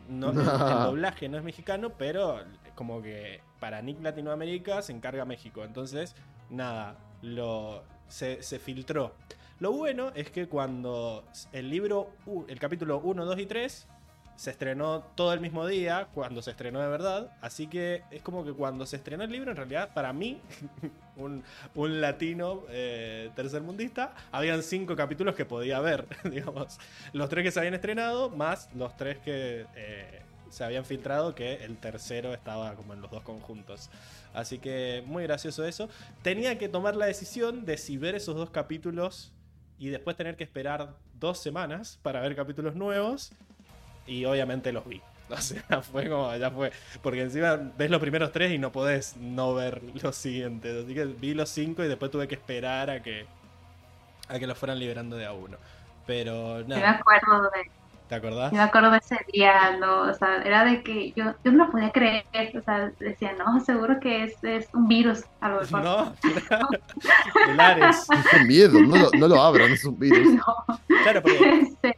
no, 0.09 0.31
el, 0.31 0.37
doblaje 0.85 1.29
no 1.29 1.39
es 1.39 1.45
mexicano, 1.45 1.91
pero 1.91 2.41
como 2.75 3.03
que 3.03 3.41
para 3.65 3.81
Nick 3.81 4.03
Latinoamérica 4.03 4.83
se 4.83 4.93
encarga 4.93 5.25
México. 5.25 5.65
Entonces, 5.65 6.15
nada, 6.51 6.99
lo, 7.23 7.83
se, 8.09 8.43
se 8.43 8.59
filtró. 8.59 9.15
Lo 9.59 9.73
bueno 9.73 10.13
es 10.15 10.31
que 10.31 10.49
cuando 10.49 11.25
el 11.51 11.71
libro, 11.71 12.11
el 12.47 12.59
capítulo 12.61 12.99
1, 12.99 13.25
2 13.25 13.39
y 13.39 13.47
3 13.47 13.89
se 14.37 14.51
estrenó 14.51 15.01
todo 15.15 15.33
el 15.33 15.41
mismo 15.41 15.67
día, 15.67 16.09
cuando 16.13 16.43
se 16.43 16.51
estrenó 16.51 16.79
de 16.79 16.89
verdad. 16.89 17.35
Así 17.41 17.67
que 17.67 18.03
es 18.11 18.21
como 18.21 18.45
que 18.45 18.53
cuando 18.53 18.85
se 18.85 18.97
estrenó 18.97 19.25
el 19.25 19.33
libro, 19.33 19.53
en 19.53 19.57
realidad, 19.57 19.95
para 19.95 20.13
mí, 20.13 20.43
un, 21.17 21.43
un, 21.75 22.01
latino 22.03 22.65
eh, 22.69 23.31
tercermundista, 23.35 24.15
habían 24.31 24.63
cinco 24.63 24.95
capítulos 24.95 25.35
que 25.35 25.47
podía 25.47 25.81
ver, 25.81 26.07
digamos. 26.31 26.79
Los 27.15 27.31
tres 27.31 27.45
que 27.45 27.51
se 27.51 27.61
habían 27.61 27.73
estrenado, 27.73 28.29
más 28.29 28.69
los 28.75 28.95
tres 28.95 29.21
que 29.21 29.65
eh, 29.75 30.21
se 30.51 30.65
habían 30.65 30.85
filtrado, 30.85 31.35
que 31.35 31.65
el 31.65 31.77
tercero 31.79 32.33
estaba 32.33 32.75
como 32.75 32.95
en 32.95 33.01
los 33.01 33.11
dos 33.11 33.23
conjuntos. 33.23 33.91
Así 34.33 34.59
que 34.59 35.03
muy 35.07 35.23
gracioso 35.25 35.65
eso. 35.65 35.89
Tenía 36.23 36.59
que 36.59 36.69
tomar 36.69 36.97
la 36.97 37.07
decisión 37.07 37.65
de 37.65 37.77
si 37.77 37.97
ver 37.97 38.15
esos 38.15 38.35
dos 38.37 38.51
capítulos 38.51 39.33
y 39.79 39.89
después 39.89 40.17
tener 40.17 40.37
que 40.37 40.45
esperar 40.45 40.95
dos 41.19 41.39
semanas 41.39 41.99
para 42.03 42.21
ver 42.21 42.35
capítulos 42.37 42.75
nuevos 42.75 43.33
y 44.07 44.25
obviamente 44.25 44.73
los 44.73 44.87
vi. 44.87 45.01
O 45.31 45.39
sea, 45.39 45.81
fue 45.81 46.09
como, 46.09 46.37
ya 46.37 46.51
fue. 46.51 46.71
Porque 47.03 47.23
encima 47.23 47.57
ves 47.57 47.91
los 47.91 48.01
primeros 48.01 48.31
tres 48.31 48.53
y 48.53 48.59
no 48.59 48.71
podés 48.73 49.17
no 49.17 49.55
ver 49.55 49.83
los 50.03 50.15
siguientes. 50.15 50.85
Así 50.85 50.95
que 50.95 51.07
vi 51.07 51.33
los 51.33 51.49
cinco 51.49 51.83
y 51.83 51.89
después 51.89 52.11
tuve 52.11 52.29
que 52.29 52.35
esperar 52.35 52.91
a 52.91 53.03
que 53.03 53.27
a 54.29 54.39
que 54.39 54.47
los 54.47 54.57
fueran 54.57 54.79
liberando 54.79 55.17
de 55.17 55.27
a 55.27 55.33
uno. 55.33 55.57
Pero 56.07 56.63
nada. 56.65 56.81
Me 56.81 56.87
acuerdo 56.99 57.51
de. 57.51 57.71
¿Te 58.09 58.15
acordás? 58.17 58.53
Me 58.53 58.61
acuerdo 58.61 58.91
de 58.91 58.99
ese 58.99 59.17
día, 59.33 59.77
¿no? 59.79 60.03
O 60.03 60.15
sea, 60.15 60.43
era 60.43 60.65
de 60.65 60.83
que 60.83 61.13
yo, 61.13 61.35
yo 61.43 61.53
no 61.53 61.65
lo 61.65 61.71
podía 61.71 61.91
creer. 61.91 62.25
O 62.57 62.63
sea, 62.63 62.93
decía, 63.01 63.33
no, 63.39 63.61
seguro 63.61 63.99
que 63.99 64.25
es, 64.25 64.35
es 64.43 64.69
un 64.75 64.87
virus 64.89 65.25
a 65.41 65.49
lo 65.49 65.61
mejor. 65.61 65.83
No, 65.83 66.15
claro. 66.49 66.69
El 67.49 67.61
Ares. 67.61 68.07
Qué 68.31 68.45
miedo, 68.45 68.79
no 68.81 68.97
lo, 68.97 69.11
no 69.19 69.29
lo 69.29 69.41
abran, 69.41 69.73
es 69.73 69.85
un 69.85 69.99
virus. 69.99 70.29
No. 70.35 71.03
Claro, 71.03 71.23
porque 71.23 71.69
Sí. 71.83 71.91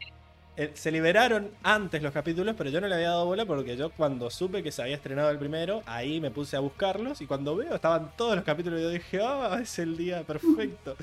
Eh, 0.59 0.71
se 0.73 0.91
liberaron 0.91 1.51
antes 1.63 2.03
los 2.03 2.13
capítulos, 2.13 2.55
pero 2.57 2.71
yo 2.71 2.81
no 2.81 2.89
le 2.89 2.95
había 2.95 3.11
dado 3.11 3.27
bola 3.27 3.45
porque 3.45 3.77
yo 3.77 3.91
cuando 3.91 4.31
supe 4.31 4.63
que 4.63 4.73
se 4.73 4.81
había 4.81 4.97
estrenado 4.97 5.29
el 5.31 5.39
primero, 5.39 5.83
ahí 5.85 6.19
me 6.19 6.31
puse 6.31 6.57
a 6.57 6.61
buscarlos 6.61 7.21
y 7.21 7.27
cuando 7.27 7.57
veo 7.57 7.75
estaban 7.75 8.13
todos 8.17 8.37
los 8.37 8.45
capítulos 8.45 8.81
y 8.81 8.83
yo 8.85 8.89
dije, 8.89 9.21
ah, 9.23 9.59
es 9.61 9.79
el 9.79 9.99
día 9.99 10.23
perfecto. 10.23 10.97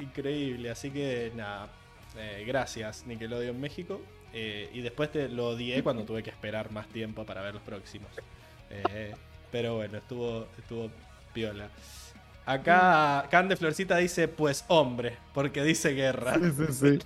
Increíble, 0.00 0.70
así 0.70 0.90
que 0.90 1.30
nada, 1.36 1.68
eh, 2.16 2.44
gracias 2.46 3.04
Nickelodeon 3.06 3.60
México. 3.60 4.00
Eh, 4.40 4.70
y 4.72 4.80
después 4.82 5.10
te 5.10 5.28
lo 5.28 5.48
odié 5.48 5.82
cuando 5.82 6.04
tuve 6.04 6.22
que 6.22 6.30
esperar 6.30 6.70
más 6.70 6.86
tiempo 6.88 7.24
para 7.26 7.42
ver 7.42 7.54
los 7.54 7.62
próximos. 7.64 8.08
Eh, 8.70 9.12
pero 9.50 9.74
bueno, 9.76 9.98
estuvo, 9.98 10.46
estuvo 10.56 10.90
piola. 11.32 11.68
Acá 12.46 13.26
Can 13.30 13.48
de 13.48 13.56
Florcita 13.56 13.96
dice, 13.98 14.26
pues 14.28 14.64
hombre, 14.68 15.16
porque 15.34 15.62
dice 15.64 15.90
guerra. 15.92 16.34
Sí, 16.38 16.64
sí, 16.72 16.98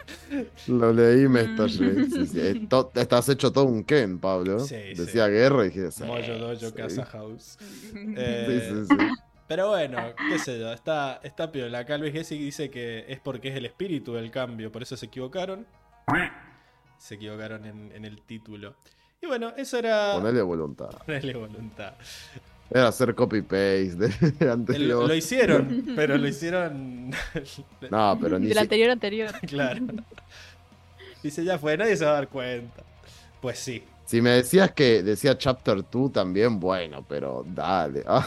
sí. 0.65 0.73
Lo 0.73 0.93
leí 0.93 1.27
me 1.27 1.41
estallé. 1.41 2.05
Sí, 2.05 2.27
sí. 2.27 2.39
Eh, 2.41 2.67
to- 2.69 2.93
Estás 2.95 3.29
hecho 3.31 3.51
todo 3.51 3.65
un 3.65 3.83
Ken, 3.83 4.19
Pablo. 4.21 4.61
Sí, 4.61 4.77
Decía 4.95 5.27
guerra 5.29 5.65
y 5.65 5.71
dije, 5.71 5.89
Moyo 6.05 6.39
Dojo. 6.39 6.75
Casa 6.75 7.05
House. 7.07 7.57
Sí, 7.61 8.15
Eh, 8.17 8.71
sí, 8.87 8.87
sí. 8.91 9.07
Pero 9.49 9.69
bueno, 9.71 9.99
qué 10.29 10.39
sé 10.39 10.61
yo, 10.61 10.73
está, 10.73 11.19
está 11.25 11.51
piola. 11.51 11.81
Acá 11.81 11.99
Luis 11.99 12.13
Gessi 12.13 12.39
dice 12.39 12.71
que 12.71 13.05
es 13.09 13.19
porque 13.19 13.49
es 13.49 13.57
el 13.57 13.67
espíritu 13.67 14.13
del 14.15 14.31
cambio, 14.31 14.71
por 14.71 14.83
eso 14.83 14.97
se 14.97 15.07
equivocaron. 15.07 15.67
Se 17.03 17.17
equivocaron 17.17 17.65
en, 17.67 17.91
en 17.93 18.05
el 18.05 18.23
título. 18.23 18.77
Y 19.21 19.27
bueno, 19.27 19.53
eso 19.57 19.77
era. 19.77 20.13
Ponele 20.15 20.41
voluntad. 20.43 20.91
Ponele 21.07 21.35
voluntad. 21.35 21.95
Era 22.71 22.89
hacer 22.89 23.15
copy-paste 23.15 23.97
de 23.97 24.35
El- 24.39 24.51
anterior. 24.51 25.09
lo 25.09 25.15
hicieron, 25.15 25.85
pero 25.97 26.17
lo 26.17 26.29
hicieron. 26.29 27.11
No, 27.91 28.17
pero 28.21 28.39
ni 28.39 28.47
Del 28.47 28.55
si- 28.57 28.61
anterior 28.63 28.91
anterior. 28.91 29.33
claro. 29.47 29.81
Dice, 31.23 31.45
ya 31.45 31.59
fue, 31.59 31.77
nadie 31.77 31.97
se 31.97 32.05
va 32.05 32.13
a 32.13 32.15
dar 32.15 32.29
cuenta. 32.29 32.83
Pues 33.41 33.59
sí, 33.59 33.83
Si 34.05 34.21
me 34.23 34.31
decías 34.31 34.71
que 34.71 35.03
decía 35.03 35.37
Chapter 35.37 35.85
2 35.91 36.13
también, 36.13 36.61
bueno, 36.61 37.05
pero 37.09 37.45
dale. 37.47 38.05
Ah, 38.07 38.27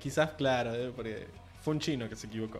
quizás, 0.00 0.30
claro, 0.32 0.74
eh, 0.74 0.92
porque 0.94 1.28
fue 1.62 1.74
un 1.74 1.80
chino 1.80 2.08
que 2.08 2.16
se 2.16 2.26
equivocó. 2.26 2.58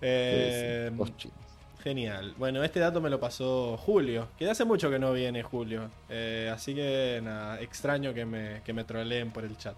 sí, 0.00 0.06
sí, 0.06 0.96
los 0.96 1.16
chinos. 1.16 1.38
Genial. 1.82 2.34
Bueno, 2.36 2.62
este 2.62 2.78
dato 2.80 3.00
me 3.00 3.08
lo 3.08 3.18
pasó 3.18 3.76
Julio, 3.78 4.28
que 4.38 4.48
hace 4.48 4.64
mucho 4.64 4.90
que 4.90 4.98
no 4.98 5.12
viene 5.12 5.42
Julio. 5.42 5.90
Eh, 6.08 6.50
así 6.52 6.74
que 6.74 7.20
nada, 7.22 7.60
extraño 7.60 8.12
que 8.12 8.26
me, 8.26 8.60
que 8.64 8.72
me 8.72 8.84
troleen 8.84 9.30
por 9.30 9.44
el 9.44 9.56
chat. 9.56 9.76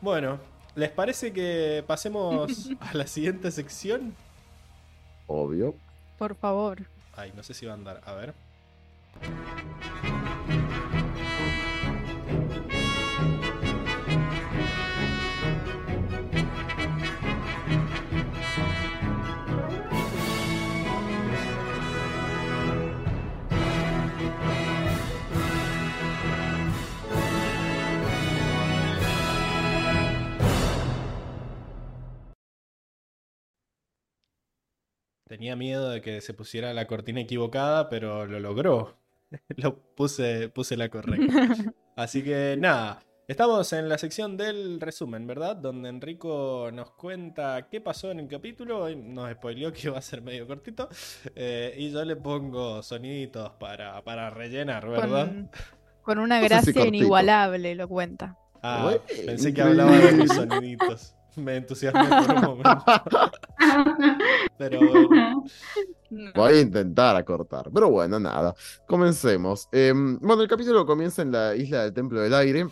Bueno, 0.00 0.38
¿les 0.76 0.90
parece 0.90 1.32
que 1.32 1.82
pasemos 1.86 2.70
a 2.80 2.94
la 2.94 3.06
siguiente 3.06 3.50
sección? 3.50 4.14
Obvio. 5.26 5.74
Por 6.18 6.36
favor. 6.36 6.82
Ay, 7.16 7.32
no 7.34 7.42
sé 7.42 7.54
si 7.54 7.66
va 7.66 7.72
a 7.72 7.74
andar. 7.74 8.00
A 8.04 8.12
ver. 8.14 8.34
Tenía 35.36 35.54
miedo 35.54 35.90
de 35.90 36.00
que 36.00 36.22
se 36.22 36.32
pusiera 36.32 36.72
la 36.72 36.86
cortina 36.86 37.20
equivocada, 37.20 37.90
pero 37.90 38.24
lo 38.24 38.40
logró. 38.40 38.96
lo 39.56 39.76
puse, 39.94 40.48
puse 40.48 40.78
la 40.78 40.88
correcta. 40.88 41.46
Así 41.96 42.24
que 42.24 42.56
nada, 42.58 43.00
estamos 43.28 43.70
en 43.74 43.86
la 43.90 43.98
sección 43.98 44.38
del 44.38 44.80
resumen, 44.80 45.26
¿verdad? 45.26 45.54
Donde 45.56 45.90
Enrico 45.90 46.70
nos 46.72 46.92
cuenta 46.92 47.68
qué 47.70 47.82
pasó 47.82 48.10
en 48.10 48.20
el 48.20 48.28
capítulo. 48.28 48.88
y 48.88 48.96
Nos 48.96 49.30
spoileó 49.32 49.74
que 49.74 49.88
iba 49.88 49.98
a 49.98 50.00
ser 50.00 50.22
medio 50.22 50.46
cortito. 50.46 50.88
eh, 51.34 51.74
y 51.76 51.90
yo 51.90 52.02
le 52.06 52.16
pongo 52.16 52.82
soniditos 52.82 53.50
para, 53.60 54.02
para 54.04 54.30
rellenar, 54.30 54.88
¿verdad? 54.88 55.26
Con, 55.26 55.50
con 56.00 56.18
una 56.18 56.40
No 56.40 56.48
sé 56.48 56.60
si 56.62 56.72
gracia 56.72 56.86
inigualable 56.86 57.74
lo 57.74 57.86
cuenta. 57.88 58.38
Ah, 58.62 58.96
pensé 59.26 59.52
que 59.52 59.60
hablaba 59.60 59.98
de 59.98 60.12
mis 60.12 60.32
soniditos. 60.32 61.14
Me 61.44 61.56
entusiasmé 61.56 62.08
por 62.08 62.34
un 62.34 62.42
momento. 62.42 62.84
Pero 64.58 64.80
bueno. 64.80 65.44
Voy 66.34 66.52
a 66.52 66.60
intentar 66.60 67.16
acortar, 67.16 67.68
pero 67.72 67.90
bueno, 67.90 68.18
nada. 68.18 68.54
Comencemos. 68.86 69.68
Em, 69.72 70.18
bueno, 70.20 70.42
el 70.42 70.48
capítulo 70.48 70.86
comienza 70.86 71.20
en 71.20 71.32
la 71.32 71.54
isla 71.54 71.82
del 71.82 71.92
Templo 71.92 72.20
del 72.20 72.32
Aire. 72.32 72.68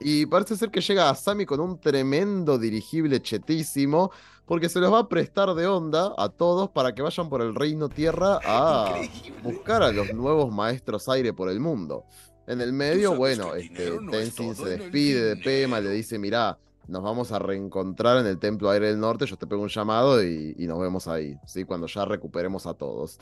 Y 0.00 0.26
parece 0.26 0.56
ser 0.56 0.70
que 0.70 0.80
llega 0.80 1.08
a 1.08 1.14
Sami 1.14 1.46
con 1.46 1.60
un 1.60 1.80
tremendo 1.80 2.58
dirigible 2.58 3.22
chetísimo. 3.22 4.10
Porque 4.44 4.68
se 4.68 4.80
los 4.80 4.92
va 4.92 5.00
a 5.00 5.08
prestar 5.08 5.54
de 5.54 5.66
onda 5.66 6.14
a 6.16 6.30
todos 6.30 6.70
para 6.70 6.94
que 6.94 7.02
vayan 7.02 7.28
por 7.28 7.42
el 7.42 7.54
Reino 7.54 7.88
Tierra 7.88 8.38
a 8.44 8.94
buscar 9.42 9.82
a 9.82 9.92
los 9.92 10.12
nuevos 10.14 10.50
maestros 10.50 11.08
aire 11.08 11.32
por 11.32 11.50
el 11.50 11.60
mundo. 11.60 12.04
En 12.46 12.62
el 12.62 12.72
medio, 12.72 13.14
bueno, 13.14 13.54
este, 13.54 13.90
no 13.90 14.10
Tenzin 14.10 14.54
se 14.54 14.78
despide 14.78 15.34
de. 15.34 15.36
Pema, 15.36 15.80
le 15.80 15.90
dice, 15.90 16.18
mirá, 16.18 16.58
nos 16.88 17.02
vamos 17.02 17.32
a 17.32 17.38
reencontrar 17.38 18.18
en 18.18 18.26
el 18.26 18.38
Templo 18.38 18.70
Aire 18.70 18.88
del 18.88 18.98
Norte, 18.98 19.26
yo 19.26 19.36
te 19.36 19.46
pego 19.46 19.62
un 19.62 19.68
llamado 19.68 20.22
y, 20.24 20.54
y 20.58 20.66
nos 20.66 20.80
vemos 20.80 21.06
ahí, 21.06 21.36
¿sí? 21.46 21.64
Cuando 21.64 21.86
ya 21.86 22.04
recuperemos 22.04 22.66
a 22.66 22.74
todos. 22.74 23.18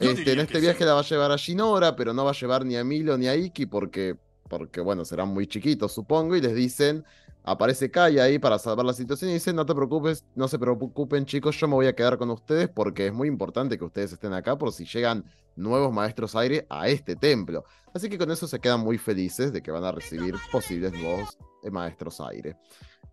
Este, 0.00 0.32
en 0.32 0.40
este 0.40 0.60
viaje 0.60 0.78
sí. 0.78 0.84
la 0.84 0.94
va 0.94 1.00
a 1.00 1.04
llevar 1.04 1.30
a 1.30 1.36
Shinora, 1.36 1.94
pero 1.94 2.14
no 2.14 2.24
va 2.24 2.30
a 2.30 2.34
llevar 2.34 2.64
ni 2.64 2.76
a 2.76 2.82
Milo 2.82 3.18
ni 3.18 3.28
a 3.28 3.36
Iki 3.36 3.66
porque, 3.66 4.16
porque 4.48 4.80
bueno, 4.80 5.04
serán 5.04 5.28
muy 5.28 5.46
chiquitos, 5.46 5.92
supongo, 5.92 6.34
y 6.36 6.40
les 6.40 6.54
dicen, 6.54 7.04
aparece 7.44 7.90
Kai 7.90 8.18
ahí 8.18 8.38
para 8.38 8.58
salvar 8.58 8.86
la 8.86 8.94
situación 8.94 9.30
y 9.30 9.34
dicen, 9.34 9.54
no 9.56 9.66
te 9.66 9.74
preocupes, 9.74 10.24
no 10.34 10.48
se 10.48 10.58
preocupen 10.58 11.26
chicos, 11.26 11.60
yo 11.60 11.68
me 11.68 11.74
voy 11.74 11.86
a 11.86 11.94
quedar 11.94 12.16
con 12.16 12.30
ustedes 12.30 12.70
porque 12.70 13.08
es 13.08 13.12
muy 13.12 13.28
importante 13.28 13.76
que 13.76 13.84
ustedes 13.84 14.12
estén 14.12 14.32
acá 14.32 14.56
por 14.56 14.72
si 14.72 14.86
llegan 14.86 15.24
nuevos 15.54 15.92
maestros 15.92 16.34
aire 16.34 16.66
a 16.70 16.88
este 16.88 17.14
templo. 17.16 17.64
Así 17.92 18.08
que 18.08 18.16
con 18.16 18.30
eso 18.30 18.46
se 18.46 18.58
quedan 18.58 18.80
muy 18.80 18.96
felices 18.96 19.52
de 19.52 19.62
que 19.62 19.70
van 19.70 19.84
a 19.84 19.92
recibir 19.92 20.34
posibles 20.50 20.92
nuevos 20.92 21.36
eh, 21.62 21.70
maestros 21.70 22.20
aire. 22.20 22.56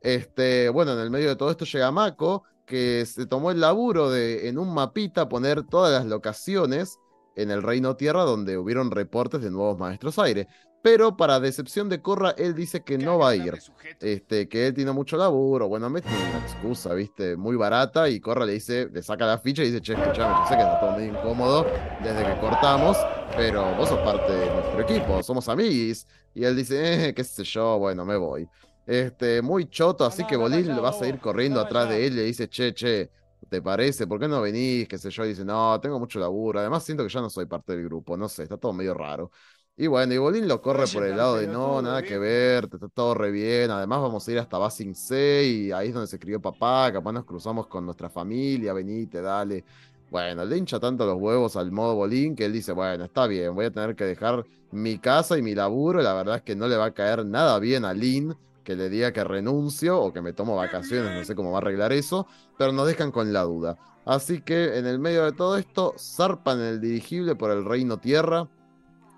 Este, 0.01 0.69
bueno, 0.69 0.93
en 0.93 0.99
el 0.99 1.09
medio 1.09 1.29
de 1.29 1.35
todo 1.35 1.51
esto 1.51 1.65
llega 1.65 1.91
Mako, 1.91 2.43
que 2.65 3.05
se 3.05 3.25
tomó 3.25 3.51
el 3.51 3.61
laburo 3.61 4.09
de 4.09 4.49
en 4.49 4.57
un 4.59 4.73
mapita 4.73 5.29
poner 5.29 5.63
todas 5.63 5.91
las 5.91 6.05
locaciones 6.05 6.99
en 7.35 7.51
el 7.51 7.63
Reino 7.63 7.95
Tierra 7.95 8.23
donde 8.23 8.57
hubieron 8.57 8.91
reportes 8.91 9.41
de 9.41 9.51
nuevos 9.51 9.77
maestros 9.77 10.19
aire. 10.19 10.47
Pero 10.83 11.17
para 11.17 11.39
decepción 11.39 11.89
de 11.89 12.01
Korra, 12.01 12.31
él 12.37 12.53
dice 12.53 12.83
que 12.83 12.97
no 12.97 13.17
va 13.17 13.29
a 13.29 13.35
ir. 13.35 13.53
Este, 13.99 14.47
que 14.47 14.67
él 14.67 14.73
tiene 14.73 14.91
mucho 14.91 15.17
laburo. 15.17 15.67
Bueno, 15.67 15.89
mete 15.89 16.07
una 16.07 16.39
excusa, 16.39 16.93
viste, 16.93 17.35
muy 17.35 17.55
barata. 17.55 18.07
Y 18.09 18.19
Korra 18.19 18.45
le 18.45 18.53
dice, 18.53 18.87
le 18.91 19.01
saca 19.01 19.25
la 19.25 19.39
ficha 19.39 19.63
y 19.63 19.71
dice, 19.71 19.81
che, 19.81 19.93
escuchame, 19.93 20.33
yo 20.39 20.47
sé 20.47 20.55
que 20.55 20.61
está 20.61 20.79
todo 20.79 20.91
medio 20.91 21.11
incómodo 21.11 21.65
desde 22.01 22.23
que 22.23 22.39
cortamos, 22.39 22.95
pero 23.35 23.75
vos 23.75 23.89
sos 23.89 23.99
parte 23.99 24.31
de 24.31 24.45
nuestro 24.45 24.81
equipo, 24.81 25.21
somos 25.23 25.49
amiguis. 25.49 26.07
Y 26.33 26.45
él 26.45 26.55
dice, 26.55 27.09
eh, 27.09 27.13
qué 27.13 27.23
sé 27.23 27.43
yo, 27.43 27.79
bueno, 27.79 28.05
me 28.05 28.15
voy. 28.15 28.47
Este, 28.87 29.41
muy 29.41 29.69
choto, 29.69 30.05
así 30.05 30.25
que 30.25 30.37
Bolín 30.37 30.65
le 30.65 30.79
va 30.79 30.89
a 30.89 30.93
seguir 30.93 31.19
corriendo 31.19 31.59
atrás 31.59 31.89
de 31.89 32.05
él 32.07 32.13
y 32.13 32.15
le 32.15 32.23
dice, 32.23 32.47
che, 32.47 32.73
che, 32.73 33.11
¿te 33.49 33.61
parece? 33.61 34.07
¿Por 34.07 34.17
qué 34.17 34.29
no 34.29 34.41
venís? 34.41 34.87
Qué 34.87 34.97
sé 34.97 35.09
yo, 35.09 35.25
y 35.25 35.29
dice, 35.29 35.43
no, 35.43 35.77
tengo 35.81 35.99
mucho 35.99 36.19
laburo. 36.19 36.59
Además, 36.61 36.85
siento 36.85 37.03
que 37.03 37.09
ya 37.09 37.19
no 37.19 37.29
soy 37.29 37.45
parte 37.47 37.73
del 37.73 37.83
grupo, 37.83 38.15
no 38.15 38.29
sé, 38.29 38.43
está 38.43 38.55
todo 38.57 38.71
medio 38.71 38.93
raro. 38.93 39.29
Y 39.75 39.87
bueno, 39.87 40.13
y 40.13 40.17
Bolín 40.17 40.47
lo 40.47 40.61
corre 40.61 40.85
por 40.87 41.03
el 41.03 41.17
lado 41.17 41.35
de 41.35 41.47
no, 41.47 41.81
nada 41.81 42.01
que 42.01 42.17
ver, 42.17 42.69
está 42.71 42.87
todo 42.87 43.13
re 43.13 43.29
bien. 43.29 43.69
Además, 43.71 44.01
vamos 44.01 44.27
a 44.27 44.31
ir 44.31 44.39
hasta 44.39 44.57
Basing 44.57 44.95
C 44.95 45.43
y 45.45 45.71
ahí 45.71 45.89
es 45.89 45.93
donde 45.93 46.07
se 46.07 46.15
escribió 46.15 46.41
papá. 46.41 46.89
Capaz 46.91 47.11
nos 47.11 47.25
cruzamos 47.25 47.67
con 47.67 47.85
nuestra 47.85 48.09
familia, 48.09 48.73
venite, 48.73 49.21
dale. 49.21 49.65
Bueno, 50.09 50.45
le 50.45 50.57
hincha 50.57 50.79
tanto 50.79 51.05
los 51.05 51.17
huevos 51.19 51.57
al 51.57 51.71
modo 51.71 51.95
Bolín 51.95 52.35
que 52.35 52.45
él 52.45 52.53
dice, 52.53 52.71
bueno, 52.71 53.03
está 53.03 53.27
bien, 53.27 53.53
voy 53.53 53.65
a 53.65 53.71
tener 53.71 53.95
que 53.95 54.05
dejar 54.05 54.45
mi 54.71 54.97
casa 54.97 55.37
y 55.37 55.41
mi 55.41 55.53
laburo. 55.53 56.01
La 56.01 56.13
verdad 56.13 56.37
es 56.37 56.41
que 56.43 56.55
no 56.55 56.67
le 56.67 56.77
va 56.77 56.85
a 56.85 56.93
caer 56.93 57.25
nada 57.25 57.59
bien 57.59 57.85
a 57.85 57.93
Lin 57.93 58.35
que 58.67 58.75
le 58.75 58.89
diga 58.89 59.13
que 59.13 59.23
renuncio 59.23 59.97
o 59.97 60.11
que 60.11 60.21
me 60.21 60.33
tomo 60.33 60.57
vacaciones, 60.57 61.17
no 61.17 61.23
sé 61.23 61.35
cómo 61.35 61.51
va 61.51 61.59
a 61.59 61.61
arreglar 61.61 61.93
eso, 61.93 62.27
pero 62.57 62.73
nos 62.73 62.85
dejan 62.85 63.13
con 63.13 63.31
la 63.31 63.43
duda. 63.43 63.77
Así 64.03 64.41
que 64.41 64.77
en 64.77 64.85
el 64.85 64.99
medio 64.99 65.23
de 65.23 65.31
todo 65.31 65.57
esto, 65.57 65.93
zarpan 65.97 66.59
el 66.59 66.81
dirigible 66.81 67.37
por 67.37 67.49
el 67.51 67.63
Reino 67.63 67.97
Tierra, 67.97 68.49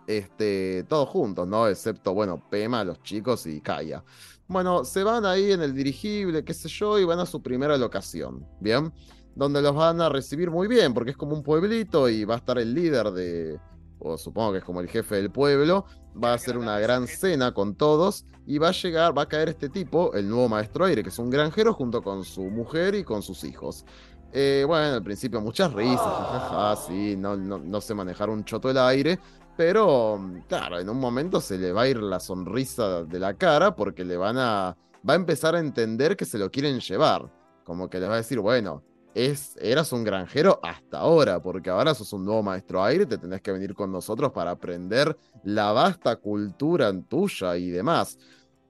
este, 0.06 0.86
todos 0.88 1.10
juntos, 1.10 1.47
¿no? 1.47 1.68
Excepto, 1.68 2.14
bueno, 2.14 2.47
Pema, 2.47 2.84
los 2.84 3.02
chicos 3.02 3.47
y 3.47 3.60
Kaya. 3.60 4.04
Bueno, 4.47 4.86
se 4.86 5.04
van 5.04 5.26
ahí 5.26 5.52
en 5.52 5.64
el 5.64 5.74
dirigible, 5.74 6.45
qué 6.45 6.54
sé 6.54 6.70
yo, 6.70 7.00
y 7.00 7.04
van 7.04 7.18
a 7.18 7.26
su 7.26 7.41
primera 7.41 7.76
locación, 7.76 8.45
¿bien? 8.60 8.93
Donde 9.34 9.64
los 9.64 9.74
van 9.74 10.00
a 10.00 10.10
recibir 10.10 10.52
muy 10.52 10.68
bien, 10.68 10.93
porque 10.93 11.10
es 11.10 11.18
como 11.18 11.34
un 11.34 11.41
pueblito 11.41 12.08
y 12.08 12.24
va 12.24 12.36
a 12.36 12.38
estar 12.38 12.60
el 12.60 12.76
líder 12.76 13.10
de, 13.10 13.60
o 14.00 14.18
supongo 14.18 14.54
que 14.54 14.58
es 14.60 14.64
como 14.64 14.82
el 14.82 14.89
jefe 14.89 15.16
del 15.16 15.32
pueblo, 15.32 15.86
va 16.22 16.32
a 16.32 16.34
hacer 16.36 16.58
una 16.58 16.80
gran 16.80 17.08
cena 17.08 17.54
con 17.54 17.76
todos 17.76 18.26
y 18.45 18.58
va 18.58 18.70
a 18.70 18.72
llegar, 18.72 19.18
va 19.18 19.24
a 19.24 19.28
caer 19.28 19.50
este 19.50 19.70
tipo, 19.70 20.14
el 20.14 20.28
nuevo 20.28 20.50
maestro 20.50 20.86
aire, 20.86 21.04
que 21.04 21.10
es 21.10 21.20
un 21.20 21.30
granjero 21.30 21.74
junto 21.74 22.02
con 22.02 22.24
su 22.24 22.43
mujer 22.43 22.95
y 22.95 23.04
con 23.04 23.22
sus 23.22 23.43
hijos. 23.43 23.86
Eh, 24.32 24.64
bueno, 24.68 24.95
al 24.95 25.04
principio 25.04 25.41
muchas 25.41 25.74
risas, 25.74 26.02
jajaja, 26.02 26.76
sí, 26.88 27.16
no, 27.18 27.36
no, 27.36 27.58
no 27.58 27.82
sé 27.82 27.93
manejar 27.95 28.30
un 28.30 28.43
choto 28.43 28.70
el 28.70 28.78
aire, 28.78 29.20
pero 29.58 30.20
claro, 30.47 30.80
en 30.80 30.88
un 30.88 31.00
momento 31.00 31.41
se 31.41 31.58
le 31.58 31.72
va 31.72 31.82
a 31.82 31.88
ir 31.88 31.97
la 31.97 32.20
sonrisa 32.20 33.04
de 33.04 33.20
la 33.20 33.34
cara 33.34 33.76
porque 33.76 34.06
le 34.06 34.18
van 34.18 34.38
a, 34.38 34.78
va 35.08 35.14
a 35.14 35.16
empezar 35.16 35.56
a 35.56 35.60
entender 35.60 36.16
que 36.16 36.26
se 36.26 36.38
lo 36.38 36.52
quieren 36.52 36.80
llevar, 36.80 37.30
como 37.64 37.89
que 37.89 38.00
les 38.00 38.10
va 38.10 38.14
a 38.14 38.18
decir, 38.18 38.39
bueno, 38.39 38.84
es, 39.26 39.55
eras 39.61 39.91
un 39.91 40.03
granjero 40.03 40.59
hasta 40.63 40.99
ahora, 40.99 41.41
porque 41.41 41.70
ahora 41.70 41.93
sos 41.93 42.13
un 42.13 42.26
nuevo 42.26 42.43
maestro 42.43 42.84
aire, 42.84 43.05
te 43.05 43.17
tenés 43.17 43.41
que 43.41 43.51
venir 43.51 43.74
con 43.74 43.91
nosotros 43.91 44.32
para 44.32 44.51
aprender 44.51 45.17
la 45.43 45.72
vasta 45.72 46.15
cultura 46.15 46.91
tuya 47.07 47.57
y 47.57 47.70
demás. 47.70 48.17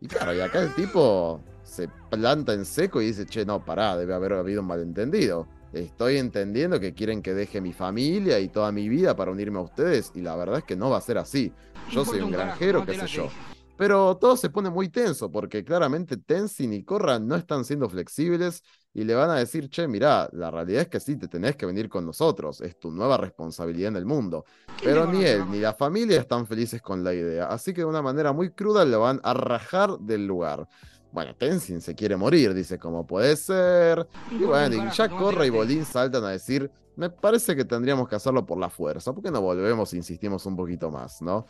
Y 0.01 0.07
claro, 0.07 0.33
y 0.33 0.39
acá 0.39 0.61
el 0.61 0.73
tipo 0.75 1.41
se 1.63 1.87
planta 2.09 2.53
en 2.53 2.65
seco 2.65 3.01
y 3.01 3.07
dice, 3.07 3.25
che, 3.25 3.45
no, 3.45 3.63
pará, 3.63 3.97
debe 3.97 4.13
haber 4.13 4.33
habido 4.33 4.61
un 4.61 4.67
malentendido. 4.67 5.47
Estoy 5.73 6.17
entendiendo 6.17 6.79
que 6.79 6.93
quieren 6.93 7.21
que 7.21 7.33
deje 7.33 7.61
mi 7.61 7.73
familia 7.73 8.39
y 8.39 8.49
toda 8.49 8.71
mi 8.71 8.89
vida 8.89 9.15
para 9.15 9.31
unirme 9.31 9.59
a 9.59 9.63
ustedes, 9.63 10.11
y 10.15 10.21
la 10.21 10.35
verdad 10.35 10.59
es 10.59 10.63
que 10.63 10.75
no 10.75 10.89
va 10.89 10.97
a 10.97 11.01
ser 11.01 11.17
así. 11.17 11.53
Yo 11.91 12.05
soy 12.05 12.21
un 12.21 12.31
granjero, 12.31 12.85
qué 12.85 12.95
sé 12.99 13.07
yo. 13.07 13.29
Pero 13.77 14.17
todo 14.17 14.35
se 14.35 14.49
pone 14.49 14.69
muy 14.69 14.89
tenso 14.89 15.31
porque 15.31 15.63
claramente 15.63 16.17
Tenzin 16.17 16.73
y 16.73 16.83
Korra 16.83 17.17
no 17.17 17.37
están 17.37 17.63
siendo 17.63 17.87
flexibles 17.87 18.61
y 18.93 19.03
le 19.03 19.13
van 19.13 19.29
a 19.29 19.35
decir, 19.35 19.69
che, 19.69 19.87
mirá, 19.87 20.29
la 20.33 20.49
realidad 20.49 20.81
es 20.81 20.87
que 20.87 20.99
sí, 20.99 21.15
te 21.15 21.27
tenés 21.27 21.55
que 21.55 21.65
venir 21.65 21.89
con 21.89 22.05
nosotros, 22.05 22.61
es 22.61 22.79
tu 22.79 22.91
nueva 22.91 23.17
responsabilidad 23.17 23.89
en 23.89 23.97
el 23.97 24.05
mundo. 24.05 24.45
Pero 24.83 25.05
ni 25.05 25.23
él 25.23 25.43
ni 25.49 25.59
la 25.59 25.73
familia 25.73 26.19
están 26.19 26.47
felices 26.47 26.81
con 26.81 27.03
la 27.03 27.13
idea, 27.13 27.45
así 27.45 27.73
que 27.73 27.81
de 27.81 27.85
una 27.85 28.01
manera 28.01 28.33
muy 28.33 28.51
cruda 28.51 28.83
le 28.85 28.97
van 28.97 29.19
a 29.23 29.33
rajar 29.33 29.99
del 29.99 30.25
lugar. 30.25 30.67
Bueno, 31.11 31.35
Tenzin 31.35 31.81
se 31.81 31.95
quiere 31.95 32.15
morir, 32.15 32.53
dice, 32.53 32.77
como 32.77 33.05
puede 33.05 33.35
ser. 33.35 34.07
Y 34.31 34.43
bueno, 34.43 34.75
y 34.75 34.95
ya 34.95 35.09
Korra 35.09 35.45
y 35.45 35.49
Bolín 35.49 35.83
saltan 35.83 36.23
a 36.23 36.29
decir, 36.29 36.69
me 36.95 37.09
parece 37.09 37.55
que 37.55 37.65
tendríamos 37.65 38.07
que 38.07 38.15
hacerlo 38.15 38.45
por 38.45 38.59
la 38.59 38.69
fuerza, 38.69 39.13
¿por 39.13 39.23
qué 39.23 39.31
no 39.31 39.41
volvemos 39.41 39.93
e 39.93 39.97
insistimos 39.97 40.45
un 40.45 40.55
poquito 40.55 40.91
más, 40.91 41.21
no? 41.21 41.45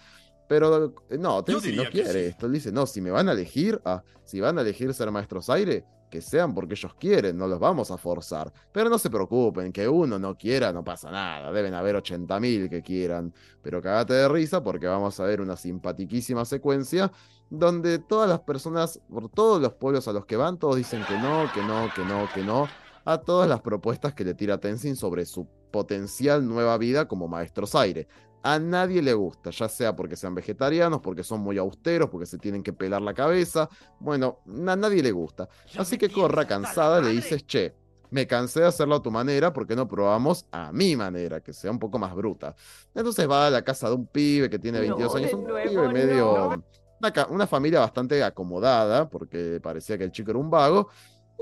Pero 0.47 0.93
no, 1.11 1.43
Tenzin 1.43 1.75
no 1.75 1.83
quiere 1.91 2.11
sí. 2.11 2.19
esto. 2.19 2.47
Él 2.47 2.53
dice, 2.53 2.71
no, 2.71 2.85
si 2.85 3.01
me 3.01 3.11
van 3.11 3.29
a 3.29 3.33
elegir, 3.33 3.79
ah, 3.85 4.01
si 4.23 4.39
van 4.39 4.57
a 4.57 4.61
elegir 4.61 4.93
ser 4.93 5.11
maestros 5.11 5.49
aire, 5.49 5.85
que 6.09 6.21
sean 6.21 6.53
porque 6.53 6.73
ellos 6.73 6.93
quieren, 6.95 7.37
no 7.37 7.47
los 7.47 7.59
vamos 7.59 7.91
a 7.91 7.97
forzar. 7.97 8.51
Pero 8.71 8.89
no 8.89 8.97
se 8.97 9.09
preocupen, 9.09 9.71
que 9.71 9.87
uno 9.87 10.19
no 10.19 10.37
quiera, 10.37 10.73
no 10.73 10.83
pasa 10.83 11.11
nada. 11.11 11.51
Deben 11.51 11.73
haber 11.73 11.95
80.000 11.95 12.69
que 12.69 12.81
quieran. 12.81 13.33
Pero 13.61 13.81
cagate 13.81 14.13
de 14.13 14.27
risa 14.27 14.63
porque 14.63 14.87
vamos 14.87 15.19
a 15.19 15.23
ver 15.23 15.41
una 15.41 15.55
simpatiquísima 15.55 16.45
secuencia 16.45 17.11
donde 17.49 17.99
todas 17.99 18.29
las 18.29 18.41
personas, 18.41 18.99
por 19.09 19.29
todos 19.29 19.61
los 19.61 19.73
pueblos 19.73 20.07
a 20.07 20.13
los 20.13 20.25
que 20.25 20.35
van, 20.35 20.57
todos 20.57 20.75
dicen 20.75 21.03
que 21.07 21.17
no, 21.17 21.51
que 21.53 21.61
no, 21.61 21.89
que 21.95 22.05
no, 22.05 22.27
que 22.33 22.43
no, 22.43 22.67
a 23.05 23.17
todas 23.17 23.49
las 23.49 23.61
propuestas 23.61 24.13
que 24.13 24.23
le 24.23 24.33
tira 24.33 24.59
Tenzin 24.59 24.95
sobre 24.95 25.25
su 25.25 25.47
potencial 25.71 26.47
nueva 26.47 26.77
vida 26.77 27.07
como 27.07 27.27
maestros 27.27 27.75
aire. 27.75 28.07
A 28.41 28.57
nadie 28.57 29.01
le 29.01 29.13
gusta, 29.13 29.49
ya 29.49 29.67
sea 29.67 29.95
porque 29.95 30.15
sean 30.15 30.33
vegetarianos, 30.33 31.01
porque 31.01 31.23
son 31.23 31.41
muy 31.41 31.57
austeros, 31.57 32.09
porque 32.09 32.25
se 32.25 32.37
tienen 32.37 32.63
que 32.63 32.71
pelar 32.71 33.01
la 33.01 33.13
cabeza. 33.13 33.69
Bueno, 33.99 34.39
a 34.67 34.75
nadie 34.75 35.03
le 35.03 35.11
gusta. 35.11 35.49
Así 35.77 35.97
que 35.97 36.09
Corra, 36.09 36.47
cansada, 36.47 37.01
le 37.01 37.09
dices, 37.09 37.45
che, 37.45 37.75
me 38.11 38.25
cansé 38.25 38.61
de 38.61 38.67
hacerlo 38.67 38.95
a 38.95 39.01
tu 39.01 39.11
manera, 39.11 39.51
¿por 39.51 39.67
qué 39.67 39.75
no 39.75 39.87
probamos 39.87 40.45
a 40.51 40.71
mi 40.71 40.95
manera, 40.95 41.41
que 41.41 41.53
sea 41.53 41.69
un 41.71 41.79
poco 41.79 41.99
más 41.99 42.15
bruta? 42.15 42.55
Entonces 42.95 43.29
va 43.29 43.47
a 43.47 43.49
la 43.49 43.61
casa 43.63 43.89
de 43.89 43.95
un 43.95 44.07
pibe 44.07 44.49
que 44.49 44.57
tiene 44.57 44.79
22 44.79 45.15
años, 45.15 45.33
un 45.33 45.45
pibe 45.45 45.89
medio... 45.89 46.63
Una, 47.01 47.27
una 47.29 47.47
familia 47.47 47.79
bastante 47.79 48.21
acomodada, 48.21 49.09
porque 49.09 49.61
parecía 49.63 49.97
que 49.97 50.03
el 50.03 50.11
chico 50.11 50.31
era 50.31 50.39
un 50.39 50.49
vago. 50.49 50.89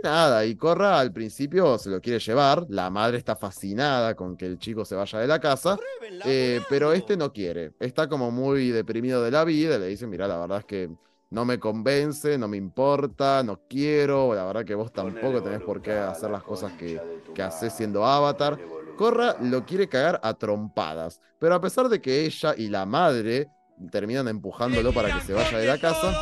Nada, 0.03 0.45
y 0.45 0.55
Corra 0.55 0.99
al 0.99 1.11
principio 1.11 1.77
se 1.77 1.89
lo 1.89 1.99
quiere 1.99 2.19
llevar, 2.19 2.65
la 2.69 2.89
madre 2.89 3.17
está 3.17 3.35
fascinada 3.35 4.15
con 4.15 4.37
que 4.37 4.45
el 4.45 4.59
chico 4.59 4.85
se 4.85 4.95
vaya 4.95 5.19
de 5.19 5.27
la 5.27 5.39
casa, 5.39 5.77
eh, 6.23 6.61
pero 6.69 6.93
este 6.93 7.17
no 7.17 7.33
quiere, 7.33 7.73
está 7.79 8.07
como 8.07 8.29
muy 8.29 8.69
deprimido 8.69 9.23
de 9.23 9.31
la 9.31 9.43
vida, 9.43 9.77
le 9.79 9.87
dice, 9.87 10.05
mira, 10.05 10.27
la 10.27 10.37
verdad 10.37 10.59
es 10.59 10.65
que 10.65 10.89
no 11.29 11.45
me 11.45 11.59
convence, 11.59 12.37
no 12.37 12.47
me 12.47 12.57
importa, 12.57 13.43
no 13.43 13.61
quiero, 13.67 14.33
la 14.33 14.45
verdad 14.45 14.65
que 14.65 14.75
vos 14.75 14.93
tampoco 14.93 15.41
tenés 15.41 15.61
por 15.61 15.81
qué 15.81 15.93
hacer 15.93 16.29
las 16.29 16.43
cosas 16.43 16.71
que, 16.73 17.01
que 17.33 17.41
haces 17.41 17.73
siendo 17.73 18.05
avatar. 18.05 18.57
Corra 18.95 19.35
lo 19.41 19.65
quiere 19.65 19.89
cagar 19.89 20.19
a 20.23 20.33
trompadas, 20.35 21.19
pero 21.39 21.55
a 21.55 21.61
pesar 21.61 21.89
de 21.89 22.01
que 22.01 22.25
ella 22.25 22.53
y 22.55 22.69
la 22.69 22.85
madre 22.85 23.49
terminan 23.91 24.27
empujándolo 24.27 24.93
para 24.93 25.13
que 25.13 25.21
se 25.21 25.33
vaya 25.33 25.57
de 25.57 25.67
la 25.67 25.77
casa, 25.77 26.13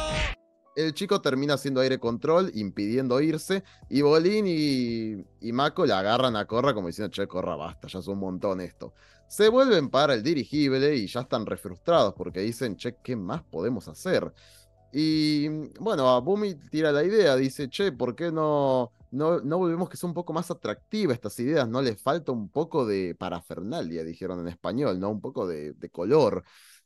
el 0.76 0.94
chico 0.94 1.22
termina 1.22 1.56
haciendo 1.56 1.82
aire 1.82 2.00
control, 2.00 2.52
impidiendo 2.54 3.20
irse, 3.22 3.64
y 3.90 4.02
Bolín 4.02 4.46
y, 4.48 5.52
Mako 5.52 5.86
le 5.86 5.94
agarran 5.94 6.36
a 6.36 6.46
Corra 6.46 6.74
como 6.74 6.88
diciendo, 6.88 7.12
che, 7.12 7.28
Corra, 7.28 7.56
basta, 7.56 7.88
ya 7.88 8.00
es 8.00 8.08
un 8.08 8.20
montón 8.20 8.62
esto. 8.62 8.94
Se 9.28 9.50
vuelven 9.50 9.90
para 9.90 10.14
el 10.14 10.22
dirigible 10.22 10.96
y 10.96 11.08
ya 11.08 11.22
están 11.22 11.46
refrustrados 11.46 12.14
porque 12.14 12.42
dicen, 12.42 12.76
che, 12.76 12.98
¿qué 13.02 13.16
más 13.16 13.42
podemos 13.44 13.88
hacer? 13.88 14.32
Y 14.92 15.48
bueno, 15.80 16.10
a 16.10 16.20
Bumi 16.20 16.56
tira 16.56 16.92
la 16.92 17.04
idea, 17.04 17.36
dice, 17.36 17.70
che, 17.70 17.92
¿por 17.92 18.16
qué 18.16 18.32
no, 18.32 18.92
no, 19.12 19.40
no 19.40 19.58
volvemos 19.58 19.90
que 19.90 19.98
sea 19.98 20.08
un 20.08 20.14
poco 20.14 20.34
más 20.34 20.52
atractiva 20.52 21.14
estas 21.14 21.40
ideas? 21.40 21.68
¿No 21.68 21.82
les 21.82 22.02
falta 22.02 22.32
un 22.32 22.50
poco 22.50 22.86
de 22.86 23.16
parafernalia, 23.16 24.04
dijeron 24.04 24.40
en 24.42 24.48
español, 24.50 25.00
¿no? 25.00 25.10
Un 25.10 25.22
poco 25.22 25.48
de 25.48 25.90
color. 25.92 26.44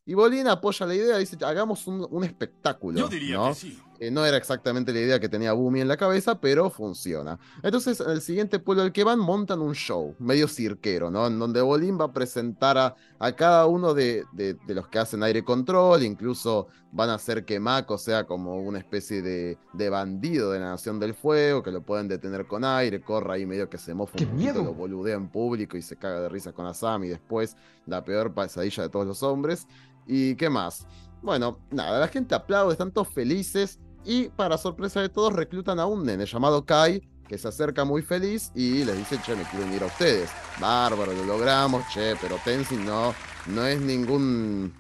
Y 0.10 0.16
Bolín 0.16 0.48
apoya 0.48 0.88
la 0.88 0.96
idea, 0.96 1.18
dice, 1.20 1.38
hagamos 1.46 1.86
un, 1.86 2.04
un 2.10 2.24
espectáculo, 2.24 2.98
Yo 2.98 3.08
diría 3.08 3.36
¿no? 3.36 3.50
que 3.50 3.54
sí. 3.54 3.80
Eh, 4.02 4.10
no 4.12 4.26
era 4.26 4.38
exactamente 4.38 4.94
la 4.94 5.00
idea 5.02 5.20
que 5.20 5.28
tenía 5.28 5.52
Bumi 5.52 5.82
en 5.82 5.90
la 5.90 5.98
cabeza, 5.98 6.40
pero 6.40 6.70
funciona. 6.70 7.38
Entonces, 7.62 8.00
en 8.00 8.12
el 8.12 8.22
siguiente 8.22 8.58
pueblo 8.58 8.84
al 8.84 8.94
que 8.94 9.04
van, 9.04 9.20
montan 9.20 9.60
un 9.60 9.74
show, 9.76 10.16
medio 10.20 10.48
cirquero, 10.48 11.12
¿no? 11.12 11.28
En 11.28 11.38
donde 11.38 11.60
Bolín 11.62 12.00
va 12.00 12.06
a 12.06 12.14
presentar 12.14 12.78
a, 12.78 12.96
a 13.20 13.32
cada 13.34 13.66
uno 13.66 13.94
de, 13.94 14.24
de- 14.32 14.54
de 14.54 14.74
los 14.74 14.88
que 14.88 15.00
hacen 15.00 15.22
aire 15.22 15.44
control, 15.44 16.04
incluso 16.04 16.68
van 16.94 17.10
a 17.10 17.16
hacer 17.16 17.44
que 17.44 17.60
Mako 17.60 17.98
sea 17.98 18.24
como 18.26 18.62
una 18.62 18.80
especie 18.80 19.22
de, 19.22 19.58
de 19.74 19.90
bandido 19.90 20.52
de 20.52 20.60
la 20.60 20.70
Nación 20.70 20.98
del 20.98 21.14
Fuego, 21.14 21.62
que 21.62 21.72
lo 21.72 21.82
pueden 21.82 22.08
detener 22.08 22.48
con 22.48 22.64
aire, 22.64 23.02
corra 23.02 23.34
ahí 23.34 23.46
medio 23.46 23.70
que 23.70 23.78
se 23.78 23.94
mofa 23.94 24.14
un 24.14 24.18
¡Qué 24.20 24.26
poquito, 24.28 24.64
lo 24.64 24.74
boludea 24.74 25.16
en 25.18 25.28
público 25.28 25.76
y 25.76 25.82
se 25.82 25.98
caga 25.98 26.22
de 26.22 26.30
risa 26.30 26.54
con 26.54 26.66
Asami 26.66 27.10
después, 27.10 27.58
la 27.86 28.06
peor 28.06 28.34
pesadilla 28.34 28.84
de 28.84 28.90
todos 28.90 29.06
los 29.06 29.22
hombres. 29.24 29.68
¿Y 30.08 30.36
qué 30.36 30.50
más? 30.50 30.88
Bueno, 31.22 31.60
nada, 31.70 32.00
la 32.00 32.08
gente 32.08 32.34
aplaude, 32.34 32.72
están 32.72 32.92
todos 32.94 33.10
felices 33.10 33.78
y 34.06 34.30
para 34.30 34.58
sorpresa 34.58 35.02
de 35.02 35.10
todos 35.10 35.34
reclutan 35.34 35.80
a 35.80 35.86
un 35.86 36.06
nene 36.06 36.26
llamado 36.26 36.66
Kai 36.66 37.02
que 37.30 37.38
se 37.38 37.48
acerca 37.48 37.86
muy 37.86 38.02
feliz 38.02 38.52
y 38.56 38.84
les 38.84 38.98
dice, 38.98 39.20
che, 39.24 39.36
me 39.36 39.44
quiero 39.44 39.66
unir 39.68 39.84
a 39.84 39.86
ustedes. 39.86 40.32
Bárbaro, 40.60 41.14
lo 41.14 41.24
logramos, 41.24 41.84
che, 41.94 42.16
pero 42.20 42.38
Tenzin 42.44 42.84
no, 42.84 43.14
no 43.46 43.66
es 43.68 43.80
ningún, 43.80 44.74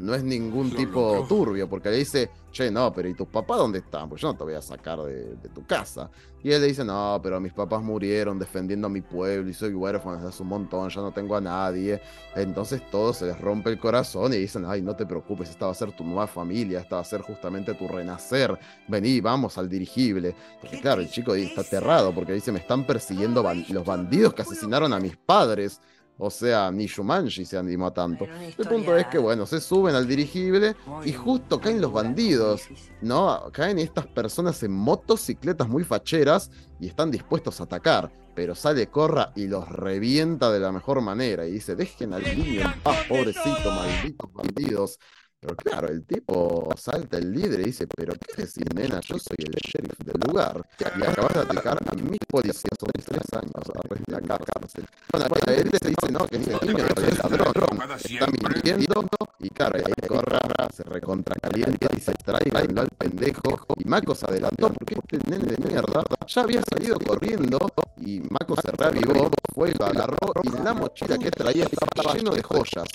no 0.00 0.14
es 0.14 0.22
ningún 0.24 0.70
Lo 0.70 0.76
tipo 0.76 1.00
logró. 1.14 1.26
turbio, 1.26 1.68
porque 1.68 1.90
le 1.90 1.98
dice, 1.98 2.30
che, 2.50 2.70
no, 2.70 2.92
pero 2.92 3.08
¿y 3.08 3.14
tus 3.14 3.28
papás 3.28 3.58
dónde 3.58 3.78
están? 3.80 4.08
Pues 4.08 4.20
yo 4.22 4.28
no 4.28 4.36
te 4.36 4.44
voy 4.44 4.54
a 4.54 4.62
sacar 4.62 4.98
de, 5.02 5.34
de 5.36 5.48
tu 5.50 5.64
casa. 5.66 6.10
Y 6.42 6.50
él 6.52 6.62
le 6.62 6.68
dice, 6.68 6.84
no, 6.84 7.20
pero 7.22 7.38
mis 7.38 7.52
papás 7.52 7.82
murieron 7.82 8.38
defendiendo 8.38 8.86
a 8.86 8.90
mi 8.90 9.02
pueblo 9.02 9.50
y 9.50 9.52
soy 9.54 9.74
huérfano 9.74 10.16
desde 10.16 10.28
hace 10.30 10.42
un 10.42 10.48
montón, 10.48 10.88
ya 10.88 11.02
no 11.02 11.12
tengo 11.12 11.36
a 11.36 11.40
nadie. 11.40 12.00
Entonces 12.34 12.80
todo 12.90 13.12
se 13.12 13.26
les 13.26 13.38
rompe 13.38 13.68
el 13.70 13.78
corazón 13.78 14.32
y 14.32 14.36
dicen, 14.36 14.64
ay, 14.66 14.80
no 14.80 14.96
te 14.96 15.04
preocupes, 15.04 15.50
esta 15.50 15.66
va 15.66 15.72
a 15.72 15.74
ser 15.74 15.92
tu 15.92 16.02
nueva 16.02 16.26
familia, 16.26 16.80
esta 16.80 16.96
va 16.96 17.02
a 17.02 17.04
ser 17.04 17.20
justamente 17.20 17.74
tu 17.74 17.86
renacer. 17.88 18.58
Vení, 18.88 19.20
vamos 19.20 19.58
al 19.58 19.68
dirigible. 19.68 20.34
Porque 20.60 20.80
claro, 20.80 21.02
el 21.02 21.10
chico 21.10 21.32
ahí 21.32 21.42
está 21.42 21.60
aterrado 21.60 22.14
porque 22.14 22.32
dice, 22.32 22.52
me 22.52 22.58
están 22.60 22.86
persiguiendo 22.86 23.42
ban- 23.42 23.66
los 23.68 23.84
bandidos 23.84 24.32
que 24.32 24.42
asesinaron 24.42 24.92
a 24.94 24.98
mis 24.98 25.16
padres. 25.18 25.80
O 26.22 26.30
sea, 26.30 26.70
ni 26.70 26.86
Shumanji 26.86 27.46
se 27.46 27.56
animó 27.56 27.92
tanto. 27.92 28.26
El 28.58 28.66
punto 28.66 28.94
es 28.94 29.06
que, 29.06 29.16
bueno, 29.16 29.46
se 29.46 29.58
suben 29.58 29.94
al 29.94 30.06
dirigible 30.06 30.76
y 31.04 31.12
justo 31.14 31.58
caen 31.58 31.80
los 31.80 31.92
bandidos, 31.92 32.68
¿no? 33.00 33.50
Caen 33.52 33.78
estas 33.78 34.06
personas 34.06 34.62
en 34.62 34.72
motocicletas 34.72 35.66
muy 35.66 35.82
facheras 35.82 36.50
y 36.78 36.88
están 36.88 37.10
dispuestos 37.10 37.60
a 37.60 37.64
atacar. 37.64 38.12
Pero 38.34 38.54
sale 38.54 38.88
Corra 38.88 39.32
y 39.34 39.46
los 39.46 39.66
revienta 39.68 40.52
de 40.52 40.60
la 40.60 40.70
mejor 40.72 41.00
manera 41.00 41.46
y 41.46 41.52
dice, 41.52 41.74
dejen 41.74 42.12
al 42.12 42.22
niño 42.22 42.60
en 42.60 42.80
paz, 42.82 42.98
pobrecito, 43.08 43.70
malditos 43.70 44.32
bandidos. 44.32 44.98
Pero 45.40 45.56
claro, 45.56 45.88
el 45.88 46.04
tipo 46.04 46.68
salta 46.76 47.16
el 47.16 47.32
líder 47.32 47.60
y 47.60 47.64
dice, 47.64 47.86
pero 47.86 48.12
¿qué 48.12 48.42
decís, 48.42 48.62
nena? 48.74 49.00
Yo 49.00 49.18
soy 49.18 49.36
el 49.38 49.54
sheriff 49.54 49.98
del 50.04 50.20
lugar 50.28 50.62
y 50.78 51.02
acabas 51.02 51.32
de 51.32 51.40
atacar 51.40 51.78
a 51.86 51.94
mis 51.94 52.18
policías 52.28 52.76
sobre 52.78 53.02
tres 53.02 53.24
años 53.32 53.64
a 53.74 54.18
la 54.28 54.38
cárcel. 54.38 54.84
Bueno, 55.10 55.28
para 55.28 55.54
él 55.54 55.70
se 55.80 55.88
dice, 55.88 56.12
no, 56.12 56.26
que 56.26 56.36
ese 56.36 56.66
niño 56.66 56.84
no 56.94 57.02
es 57.02 57.18
ladrón, 57.18 57.78
está 58.04 58.26
mintiendo 58.26 59.06
y 59.38 59.48
claro, 59.48 59.78
ahí 59.78 59.94
Corra 60.06 60.40
se 60.74 60.82
recontra 60.82 61.34
calienta 61.40 61.88
y 61.96 62.00
se 62.00 62.12
traiganlo 62.12 62.82
al 62.82 62.88
pendejo 62.90 63.66
y 63.78 63.88
Mako 63.88 64.14
se 64.14 64.26
adelantó 64.26 64.70
porque 64.74 64.96
este 65.02 65.30
nene 65.30 65.56
de 65.56 65.56
mierda 65.66 66.04
ya 66.26 66.42
había 66.42 66.60
salido 66.62 66.98
corriendo 66.98 67.58
y 67.96 68.20
Mako 68.28 68.56
se 68.60 68.72
reavivó, 68.72 69.30
fue 69.54 69.72
lo 69.78 69.86
agarró 69.86 70.32
y 70.42 70.62
la 70.62 70.74
mochila 70.74 71.16
que 71.16 71.30
traía 71.30 71.64
estaba 71.64 72.14
lleno 72.14 72.32
de 72.32 72.42
joyas. 72.42 72.88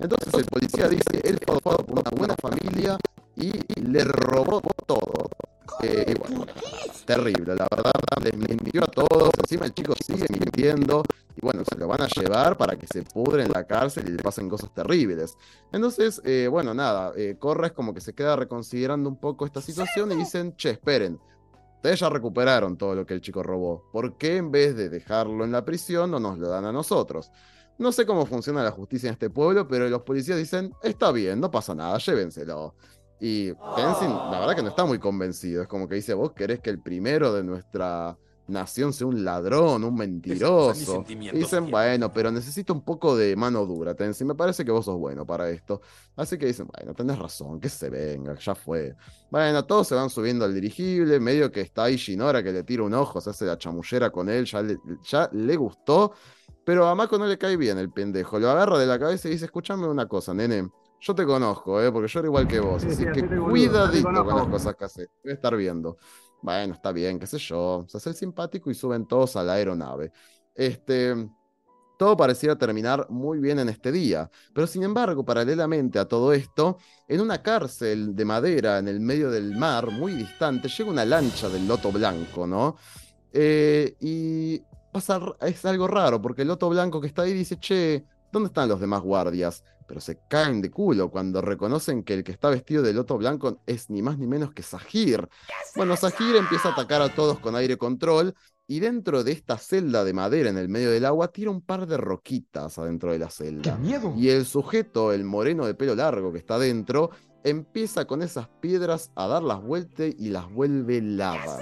Entonces 0.00 0.32
el 0.32 0.44
policía 0.46 0.88
dice, 0.88 1.20
él 1.24 1.38
adoptado 1.46 1.79
por 1.84 2.00
una 2.00 2.10
buena 2.10 2.34
familia 2.40 2.98
y 3.36 3.52
le 3.80 4.04
robó 4.04 4.60
todo. 4.86 5.30
Eh, 5.82 6.14
y 6.14 6.18
bueno, 6.18 6.46
terrible, 7.06 7.54
la 7.54 7.66
verdad, 7.70 7.92
les 8.22 8.36
mintió 8.36 8.84
a 8.84 8.86
todos, 8.86 9.30
encima 9.38 9.66
el 9.66 9.72
chico 9.72 9.94
sigue 10.04 10.26
mintiendo 10.28 11.02
y 11.36 11.40
bueno, 11.40 11.62
se 11.64 11.78
lo 11.78 11.86
van 11.88 12.02
a 12.02 12.08
llevar 12.08 12.56
para 12.56 12.76
que 12.76 12.86
se 12.86 13.02
pudre 13.02 13.44
en 13.44 13.52
la 13.52 13.64
cárcel 13.64 14.08
y 14.08 14.12
le 14.12 14.22
pasen 14.22 14.48
cosas 14.48 14.74
terribles. 14.74 15.36
Entonces, 15.72 16.20
eh, 16.24 16.48
bueno, 16.50 16.74
nada, 16.74 17.12
eh, 17.16 17.36
Corra 17.38 17.68
es 17.68 17.72
como 17.72 17.94
que 17.94 18.00
se 18.00 18.14
queda 18.14 18.36
reconsiderando 18.36 19.08
un 19.08 19.16
poco 19.16 19.46
esta 19.46 19.60
situación 19.60 20.12
y 20.12 20.16
dicen, 20.16 20.54
che, 20.56 20.70
esperen, 20.70 21.18
ustedes 21.76 22.00
ya 22.00 22.10
recuperaron 22.10 22.76
todo 22.76 22.94
lo 22.94 23.06
que 23.06 23.14
el 23.14 23.22
chico 23.22 23.42
robó, 23.42 23.84
¿por 23.90 24.18
qué 24.18 24.36
en 24.36 24.50
vez 24.50 24.76
de 24.76 24.90
dejarlo 24.90 25.44
en 25.44 25.52
la 25.52 25.64
prisión 25.64 26.10
no 26.10 26.20
nos 26.20 26.38
lo 26.38 26.48
dan 26.48 26.66
a 26.66 26.72
nosotros? 26.72 27.30
No 27.80 27.92
sé 27.92 28.04
cómo 28.04 28.26
funciona 28.26 28.62
la 28.62 28.72
justicia 28.72 29.08
en 29.08 29.14
este 29.14 29.30
pueblo, 29.30 29.66
pero 29.66 29.88
los 29.88 30.02
policías 30.02 30.36
dicen, 30.36 30.74
está 30.82 31.10
bien, 31.12 31.40
no 31.40 31.50
pasa 31.50 31.74
nada, 31.74 31.96
llévenselo. 31.96 32.74
Y 33.18 33.54
Tenzin, 33.74 34.10
la 34.10 34.38
verdad 34.38 34.54
que 34.54 34.62
no 34.62 34.68
está 34.68 34.84
muy 34.84 34.98
convencido. 34.98 35.62
Es 35.62 35.68
como 35.68 35.88
que 35.88 35.94
dice, 35.94 36.12
vos 36.12 36.32
querés 36.32 36.60
que 36.60 36.68
el 36.68 36.78
primero 36.78 37.32
de 37.32 37.42
nuestra 37.42 38.18
nación 38.48 38.92
sea 38.92 39.06
un 39.06 39.24
ladrón, 39.24 39.82
un 39.82 39.94
mentiroso. 39.94 41.06
Y 41.08 41.30
dicen, 41.30 41.70
bueno, 41.70 42.12
pero 42.12 42.30
necesito 42.30 42.74
un 42.74 42.84
poco 42.84 43.16
de 43.16 43.34
mano 43.34 43.64
dura, 43.64 43.94
Tenzin. 43.94 44.26
Me 44.26 44.34
parece 44.34 44.62
que 44.62 44.70
vos 44.70 44.84
sos 44.84 44.98
bueno 44.98 45.24
para 45.24 45.48
esto. 45.48 45.80
Así 46.16 46.36
que 46.36 46.44
dicen, 46.44 46.66
bueno, 46.66 46.92
tenés 46.92 47.18
razón, 47.18 47.60
que 47.60 47.70
se 47.70 47.88
venga, 47.88 48.34
ya 48.34 48.54
fue. 48.54 48.94
Bueno, 49.30 49.64
todos 49.64 49.88
se 49.88 49.94
van 49.94 50.10
subiendo 50.10 50.44
al 50.44 50.52
dirigible, 50.52 51.18
medio 51.18 51.50
que 51.50 51.62
está 51.62 51.84
ahí 51.84 51.96
Shinora 51.96 52.42
que 52.42 52.52
le 52.52 52.62
tira 52.62 52.82
un 52.82 52.92
ojo, 52.92 53.22
se 53.22 53.30
hace 53.30 53.46
la 53.46 53.56
chamullera 53.56 54.10
con 54.10 54.28
él, 54.28 54.44
ya 54.44 54.60
le, 54.60 54.76
ya 55.02 55.30
le 55.32 55.56
gustó. 55.56 56.12
Pero 56.70 56.86
a 56.86 56.94
Mako 56.94 57.18
no 57.18 57.26
le 57.26 57.36
cae 57.36 57.56
bien 57.56 57.78
el 57.78 57.90
pendejo. 57.90 58.38
Lo 58.38 58.48
agarra 58.48 58.78
de 58.78 58.86
la 58.86 58.96
cabeza 58.96 59.26
y 59.26 59.32
dice, 59.32 59.46
escúchame 59.46 59.88
una 59.88 60.06
cosa, 60.06 60.32
nene. 60.32 60.70
Yo 61.00 61.16
te 61.16 61.26
conozco, 61.26 61.82
¿eh? 61.82 61.90
porque 61.90 62.06
yo 62.06 62.20
era 62.20 62.28
igual 62.28 62.46
que 62.46 62.60
vos. 62.60 62.82
Sí, 62.82 62.88
Así 62.90 62.96
sí, 62.98 63.06
que 63.12 63.26
cuidadito 63.26 64.24
con 64.24 64.36
las 64.36 64.46
cosas 64.46 64.76
que 64.76 64.84
haces. 64.84 65.08
Voy 65.24 65.32
a 65.32 65.34
estar 65.34 65.56
viendo. 65.56 65.96
Bueno, 66.40 66.74
está 66.74 66.92
bien, 66.92 67.18
qué 67.18 67.26
sé 67.26 67.38
yo. 67.38 67.84
Se 67.88 67.96
hace 67.96 68.10
el 68.10 68.14
simpático 68.14 68.70
y 68.70 68.76
suben 68.76 69.04
todos 69.08 69.34
a 69.34 69.42
la 69.42 69.54
aeronave. 69.54 70.12
Este. 70.54 71.28
Todo 71.98 72.16
pareciera 72.16 72.56
terminar 72.56 73.04
muy 73.10 73.40
bien 73.40 73.58
en 73.58 73.68
este 73.68 73.90
día, 73.90 74.30
pero 74.54 74.68
sin 74.68 74.84
embargo, 74.84 75.24
paralelamente 75.24 75.98
a 75.98 76.06
todo 76.06 76.32
esto, 76.32 76.78
en 77.08 77.20
una 77.20 77.42
cárcel 77.42 78.14
de 78.14 78.24
madera 78.24 78.78
en 78.78 78.86
el 78.86 79.00
medio 79.00 79.28
del 79.28 79.56
mar, 79.56 79.90
muy 79.90 80.14
distante, 80.14 80.68
llega 80.68 80.88
una 80.88 81.04
lancha 81.04 81.48
del 81.48 81.66
Loto 81.66 81.90
Blanco, 81.90 82.46
¿no? 82.46 82.76
Eh, 83.32 83.96
y 84.00 84.62
pasa, 84.92 85.20
es 85.40 85.64
algo 85.64 85.86
raro, 85.88 86.20
porque 86.20 86.42
el 86.42 86.48
Loto 86.48 86.68
Blanco 86.68 87.00
que 87.00 87.06
está 87.06 87.22
ahí 87.22 87.32
dice, 87.32 87.58
che, 87.58 88.04
¿dónde 88.32 88.48
están 88.48 88.68
los 88.68 88.80
demás 88.80 89.00
guardias? 89.02 89.64
Pero 89.86 90.00
se 90.00 90.20
caen 90.28 90.60
de 90.60 90.70
culo 90.70 91.10
cuando 91.10 91.40
reconocen 91.42 92.04
que 92.04 92.14
el 92.14 92.22
que 92.24 92.32
está 92.32 92.48
vestido 92.48 92.82
de 92.82 92.92
Loto 92.92 93.18
Blanco 93.18 93.60
es 93.66 93.90
ni 93.90 94.02
más 94.02 94.18
ni 94.18 94.26
menos 94.26 94.52
que 94.52 94.62
Sahir. 94.62 95.28
Bueno, 95.74 95.96
Sahir 95.96 96.36
empieza 96.36 96.68
a 96.68 96.72
atacar 96.72 97.02
a 97.02 97.14
todos 97.14 97.40
con 97.40 97.56
aire 97.56 97.76
control 97.76 98.34
y 98.68 98.78
dentro 98.78 99.24
de 99.24 99.32
esta 99.32 99.58
celda 99.58 100.04
de 100.04 100.12
madera 100.12 100.48
en 100.48 100.56
el 100.56 100.68
medio 100.68 100.92
del 100.92 101.04
agua 101.04 101.28
tira 101.32 101.50
un 101.50 101.60
par 101.60 101.88
de 101.88 101.96
roquitas 101.96 102.78
adentro 102.78 103.10
de 103.10 103.18
la 103.18 103.26
¡Qué 103.26 103.32
celda. 103.32 103.76
miedo! 103.78 104.14
Y 104.16 104.28
el 104.28 104.46
sujeto, 104.46 105.12
el 105.12 105.24
moreno 105.24 105.66
de 105.66 105.74
pelo 105.74 105.96
largo 105.96 106.32
que 106.32 106.38
está 106.38 106.56
dentro, 106.56 107.10
empieza 107.44 108.04
con 108.04 108.22
esas 108.22 108.48
piedras 108.60 109.10
a 109.14 109.26
dar 109.26 109.42
las 109.42 109.62
vueltas 109.62 110.14
y 110.18 110.30
las 110.30 110.50
vuelve 110.52 111.00
lava. 111.00 111.58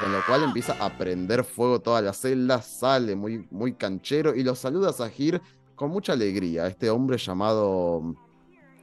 Con 0.00 0.12
lo 0.12 0.18
cual 0.26 0.44
empieza 0.44 0.74
a 0.84 0.96
prender 0.96 1.44
fuego 1.44 1.80
toda 1.80 2.00
la 2.00 2.12
celda, 2.12 2.62
sale 2.62 3.16
muy, 3.16 3.46
muy 3.50 3.74
canchero 3.74 4.34
y 4.34 4.42
lo 4.42 4.54
saluda 4.54 4.90
a 4.90 4.92
Sahir 4.92 5.40
con 5.74 5.90
mucha 5.90 6.12
alegría. 6.12 6.66
Este 6.66 6.90
hombre 6.90 7.18
llamado. 7.18 8.14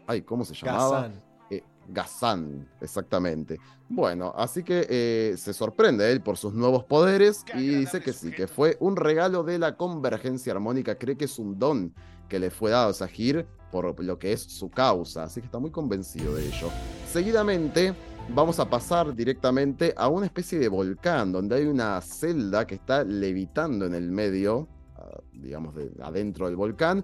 Ay, 0.08 0.22
¿cómo 0.22 0.46
se 0.46 0.54
llamaba? 0.54 1.04
Kazan. 1.04 1.24
Eh, 1.50 1.64
Gazán, 1.88 2.70
exactamente. 2.82 3.60
Bueno, 3.88 4.34
así 4.36 4.64
que 4.64 4.86
eh, 4.89 5.36
se 5.38 5.54
sorprende 5.54 6.12
él 6.12 6.22
por 6.22 6.38
sus 6.38 6.54
nuevos 6.54 6.84
poderes 6.84 7.46
y 7.54 7.68
dice 7.68 8.02
que 8.02 8.14
sí, 8.14 8.32
que 8.32 8.48
fue 8.48 8.78
un 8.80 8.96
regalo 8.96 9.43
de 9.43 9.60
la 9.60 9.78
convergencia 9.78 10.54
armónica. 10.54 10.96
Cree 10.96 11.16
que 11.16 11.26
es 11.26 11.38
un 11.38 11.58
don 11.60 11.93
que 12.28 12.39
le 12.39 12.49
fue 12.49 12.71
dado 12.71 12.89
a 12.89 12.93
Sahir 12.93 13.45
por 13.71 14.01
lo 14.03 14.17
que 14.17 14.32
es 14.32 14.41
su 14.41 14.69
causa, 14.69 15.23
así 15.23 15.41
que 15.41 15.47
está 15.47 15.59
muy 15.59 15.71
convencido 15.71 16.36
de 16.36 16.47
ello. 16.47 16.69
Seguidamente 17.11 17.93
vamos 18.30 18.59
a 18.59 18.69
pasar 18.69 19.13
directamente 19.13 19.93
a 19.97 20.07
una 20.07 20.26
especie 20.26 20.59
de 20.59 20.67
volcán 20.67 21.32
donde 21.32 21.55
hay 21.55 21.65
una 21.65 21.99
celda 22.01 22.65
que 22.65 22.76
está 22.76 23.03
levitando 23.03 23.86
en 23.86 23.93
el 23.93 24.11
medio, 24.11 24.67
ah, 24.95 25.19
digamos, 25.34 25.76
de, 25.76 25.91
adentro 26.01 26.47
del 26.47 26.55
volcán. 26.55 27.03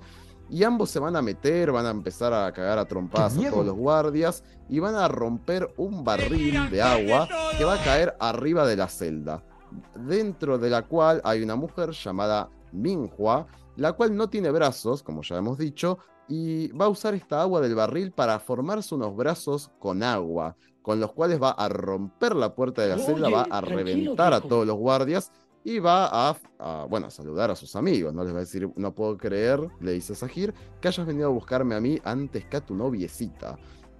Y 0.49 0.63
ambos 0.63 0.89
se 0.89 0.99
van 0.99 1.15
a 1.15 1.22
meter, 1.22 1.72
van 1.72 1.86
a 1.86 1.91
empezar 1.91 2.34
a 2.34 2.51
cagar 2.51 2.78
a 2.78 2.86
trompadas 2.86 3.38
a 3.38 3.49
todos 3.49 3.65
los 3.65 3.76
guardias 3.76 4.43
y 4.67 4.80
van 4.80 4.95
a 4.95 5.07
romper 5.07 5.74
un 5.78 6.03
barril 6.03 6.69
de 6.69 6.82
agua 6.82 7.28
que 7.57 7.63
va 7.63 7.76
a 7.76 7.84
caer 7.84 8.15
arriba 8.19 8.67
de 8.67 8.76
la 8.76 8.89
celda, 8.89 9.45
dentro 9.95 10.57
de 10.57 10.69
la 10.69 10.82
cual 10.82 11.22
hay 11.24 11.41
una 11.41 11.55
mujer 11.55 11.91
llamada 11.91 12.49
Minhua, 12.74 13.47
la 13.76 13.93
cual 13.93 14.15
no 14.15 14.30
tiene 14.30 14.51
brazos, 14.51 15.03
como 15.03 15.22
ya 15.22 15.38
hemos 15.38 15.57
dicho, 15.57 15.99
y 16.28 16.69
va 16.69 16.86
a 16.86 16.89
usar 16.89 17.13
esta 17.13 17.41
agua 17.41 17.61
del 17.61 17.76
barril 17.76 18.11
para 18.11 18.39
formarse 18.39 18.95
unos 18.95 19.15
brazos 19.15 19.72
con 19.80 20.03
agua, 20.03 20.55
con 20.82 20.99
los 20.99 21.11
cuales 21.13 21.41
va 21.41 21.51
a 21.51 21.69
romper 21.69 22.36
la 22.36 22.55
puerta 22.55 22.82
de 22.82 22.89
la 22.89 22.97
celda, 22.97 23.30
va 23.30 23.47
a 23.49 23.61
reventar 23.61 24.34
a 24.34 24.41
todos 24.41 24.65
los 24.65 24.78
guardias 24.78 25.32
y 25.63 25.80
va 25.80 26.07
a, 26.07 26.38
a, 26.59 26.86
bueno, 26.86 27.07
a 27.07 27.09
saludar 27.09 27.51
a 27.51 27.55
sus 27.55 27.76
amigos. 27.76 28.13
No 28.13 28.24
les 28.24 28.34
va 28.34 28.38
a 28.38 28.41
decir, 28.41 28.69
no 28.76 28.95
puedo 28.95 29.17
creer, 29.17 29.59
le 29.80 29.91
dice 29.91 30.15
Sahir, 30.15 30.53
que 30.80 30.88
hayas 30.88 31.05
venido 31.05 31.28
a 31.28 31.32
buscarme 31.32 31.76
a 31.76 31.82
mí 31.82 31.99
antes 32.03 32.45
que 32.45 32.57
a 32.57 32.61
tu 32.61 32.76
noviecita. 32.76 33.57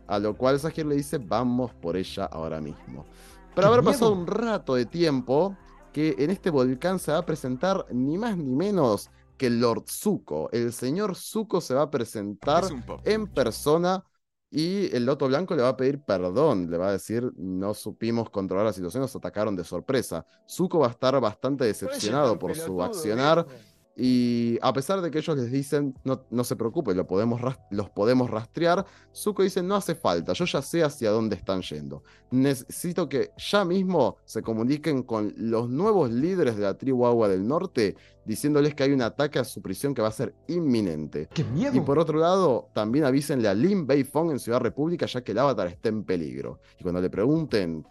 A 0.08 0.20
lo 0.20 0.36
cual 0.36 0.60
Sahir 0.60 0.86
le 0.86 0.96
dice, 0.96 1.18
vamos 1.20 1.74
por 1.74 1.98
ella 1.98 2.26
ahora 2.26 2.60
mismo. 2.60 3.06
Pero 3.54 3.68
habrá 3.68 3.82
miedo! 3.82 3.92
pasado 3.92 4.14
un 4.14 4.26
rato 4.26 4.76
de 4.76 4.86
tiempo 4.86 5.56
que 5.94 6.16
en 6.18 6.32
este 6.32 6.50
volcán 6.50 7.00
se 7.00 7.12
va 7.12 7.20
a 7.20 7.26
presentar 7.26 7.86
ni 7.92 8.18
más 8.18 8.38
ni 8.38 8.56
menos 8.56 9.10
que 9.42 9.48
el 9.48 9.60
Lord 9.60 9.86
Zuko. 9.88 10.52
El 10.52 10.72
señor 10.72 11.16
Zuko 11.16 11.62
se 11.62 11.74
va 11.74 11.82
a 11.82 11.90
presentar 11.90 12.64
en 13.06 13.26
persona 13.26 14.04
y 14.52 14.96
el 14.96 15.04
Loto 15.04 15.28
Blanco 15.28 15.56
le 15.56 15.64
va 15.64 15.70
a 15.70 15.78
pedir 15.78 16.00
perdón, 16.04 16.70
le 16.70 16.78
va 16.78 16.90
a 16.90 16.92
decir, 16.92 17.28
no 17.38 17.74
supimos 17.74 18.30
controlar 18.30 18.68
la 18.68 18.74
situación, 18.74 19.02
nos 19.02 19.16
atacaron 19.16 19.56
de 19.56 19.64
sorpresa. 19.64 20.28
Zuko 20.48 20.78
va 20.78 20.90
a 20.90 20.92
estar 20.92 21.20
bastante 21.20 21.66
decepcionado 21.66 22.38
por 22.38 22.56
su 22.56 22.84
accionar 22.84 23.48
y 23.96 24.58
a 24.62 24.72
pesar 24.72 25.02
de 25.02 25.12
que 25.12 25.20
ellos 25.20 25.38
les 25.38 25.52
dicen, 25.52 25.94
no, 26.04 26.24
no 26.30 26.44
se 26.44 26.56
preocupe, 26.56 26.96
lo 26.96 27.06
podemos 27.06 27.42
los 27.72 27.90
podemos 27.90 28.30
rastrear, 28.30 28.86
Zuko 29.14 29.44
dice, 29.44 29.62
no 29.62 29.76
hace 29.76 29.96
falta, 29.96 30.34
yo 30.34 30.46
ya 30.46 30.62
sé 30.62 30.84
hacia 30.84 31.12
dónde 31.12 31.36
están 31.36 31.62
yendo. 31.62 32.04
Necesito 32.32 33.10
que 33.10 33.32
ya 33.38 33.66
mismo 33.66 34.18
se 34.24 34.42
comuniquen 34.42 35.04
con 35.04 35.34
los 35.36 35.70
nuevos 35.70 36.10
líderes 36.10 36.56
de 36.56 36.64
la 36.64 36.78
tribu 36.78 37.06
Agua 37.06 37.28
del 37.28 37.46
Norte, 37.46 37.96
diciéndoles 38.26 38.76
que 38.76 38.84
hay 38.84 38.92
un 38.92 39.02
ataque 39.02 39.40
a 39.40 39.44
su 39.44 39.62
prisión 39.62 39.94
que 39.94 40.02
va 40.02 40.08
a 40.08 40.14
ser 40.14 40.34
inminente. 40.48 41.28
¡Qué 41.34 41.44
miedo! 41.44 41.76
Y 41.76 41.82
por 41.82 42.00
otro 42.00 42.18
lado, 42.18 42.70
también 42.74 43.04
avísenle 43.04 43.50
a 43.50 43.54
Lin 43.54 43.86
Beifong 43.86 44.32
en 44.32 44.40
Ciudad 44.40 44.62
República, 44.62 45.06
ya 45.06 45.22
que 45.22 45.34
el 45.34 45.40
avatar 45.40 45.68
está 45.68 45.90
en 45.90 46.04
peligro. 46.04 46.60
Y 46.80 46.84
cuando 46.84 47.02
le 47.02 47.10
pregunten 47.10 47.86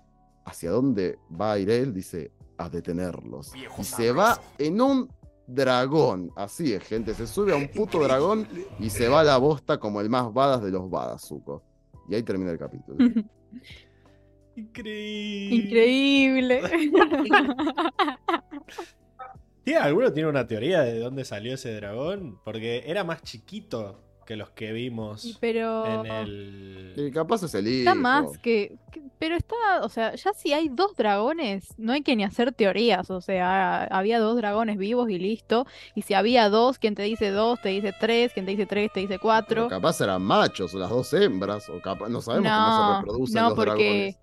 hacia 0.47 0.71
dónde 0.71 1.19
va 1.39 1.53
a 1.53 1.59
ir 1.59 1.69
él, 1.69 1.93
dice 1.93 2.33
a 2.57 2.69
detenerlos. 2.69 3.53
Y 3.79 3.85
se 3.85 4.13
va 4.13 4.41
en 4.59 4.81
un 4.81 5.09
dragón. 5.55 6.31
Así 6.37 6.73
es, 6.73 6.83
gente. 6.85 7.15
Se 7.15 7.27
sube 7.27 7.53
a 7.53 7.57
un 7.57 7.69
puto 7.69 8.01
dragón 8.01 8.47
y 8.79 8.91
se 8.91 9.09
va 9.09 9.21
a 9.21 9.25
la 9.25 9.37
bosta 9.37 9.79
como 9.79 10.01
el 10.01 10.09
más 10.09 10.33
badass 10.33 10.63
de 10.63 10.71
los 10.71 10.91
badass, 10.91 11.29
Zuko. 11.29 11.63
Y 12.09 12.15
ahí 12.15 12.23
termina 12.23 12.51
el 12.51 12.59
capítulo. 12.59 12.99
Increíble. 14.57 15.57
Increíble. 15.57 16.61
¿Tiene, 19.65 19.81
¿Alguno 19.81 20.13
tiene 20.13 20.29
una 20.29 20.47
teoría 20.47 20.81
de 20.81 20.99
dónde 20.99 21.25
salió 21.25 21.55
ese 21.55 21.75
dragón? 21.75 22.39
Porque 22.45 22.83
era 22.87 23.05
más 23.05 23.23
chiquito 23.23 24.10
que 24.31 24.37
los 24.37 24.51
que 24.51 24.71
vimos 24.73 25.25
Y 25.25 25.37
pero 25.41 25.85
en 25.85 26.07
el. 26.07 26.95
Y 26.97 27.11
capaz 27.11 27.43
es 27.43 27.53
el 27.57 27.67
está 27.67 27.91
hijo. 27.91 28.01
más 28.01 28.39
que, 28.39 28.77
que- 28.93 29.03
pero 29.19 29.35
está, 29.35 29.57
o 29.83 29.89
sea, 29.89 30.15
ya 30.15 30.33
si 30.35 30.53
hay 30.53 30.69
dos 30.69 30.95
dragones, 30.95 31.75
no 31.79 31.93
hay 31.93 32.03
que 32.03 32.15
ni 32.15 32.23
hacer 32.23 32.53
teorías, 32.53 33.11
o 33.11 33.21
sea, 33.21 33.83
había 33.91 34.21
dos 34.21 34.37
dragones 34.37 34.79
vivos 34.79 35.11
y 35.11 35.19
listo, 35.19 35.67
y 35.97 36.03
si 36.03 36.15
había 36.15 36.49
dos, 36.49 36.79
quien 36.79 36.95
te 36.95 37.03
dice 37.03 37.31
dos, 37.31 37.61
te 37.61 37.71
dice 37.71 37.93
tres, 37.99 38.33
quien 38.33 38.47
te 38.47 38.53
dice 38.53 38.67
tres, 38.67 38.93
te 38.93 39.01
dice 39.01 39.15
Pero 39.15 39.21
cuatro. 39.23 39.69
capaz 39.69 40.01
eran 40.01 40.23
machos 40.23 40.73
o 40.75 40.79
las 40.79 40.91
dos 40.91 41.13
hembras. 41.13 41.69
O 41.69 41.81
capaz, 41.81 42.09
no 42.09 42.21
sabemos 42.21 42.53
cómo 42.53 42.73
se 42.73 42.99
reproducen 43.01 43.43
no, 43.43 43.49
los 43.49 43.57
porque 43.57 43.73
dragones. 43.73 44.19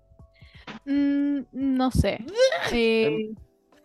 mm, 0.86 1.40
no 1.52 1.90
sé. 1.90 2.24
Eh, 2.72 3.30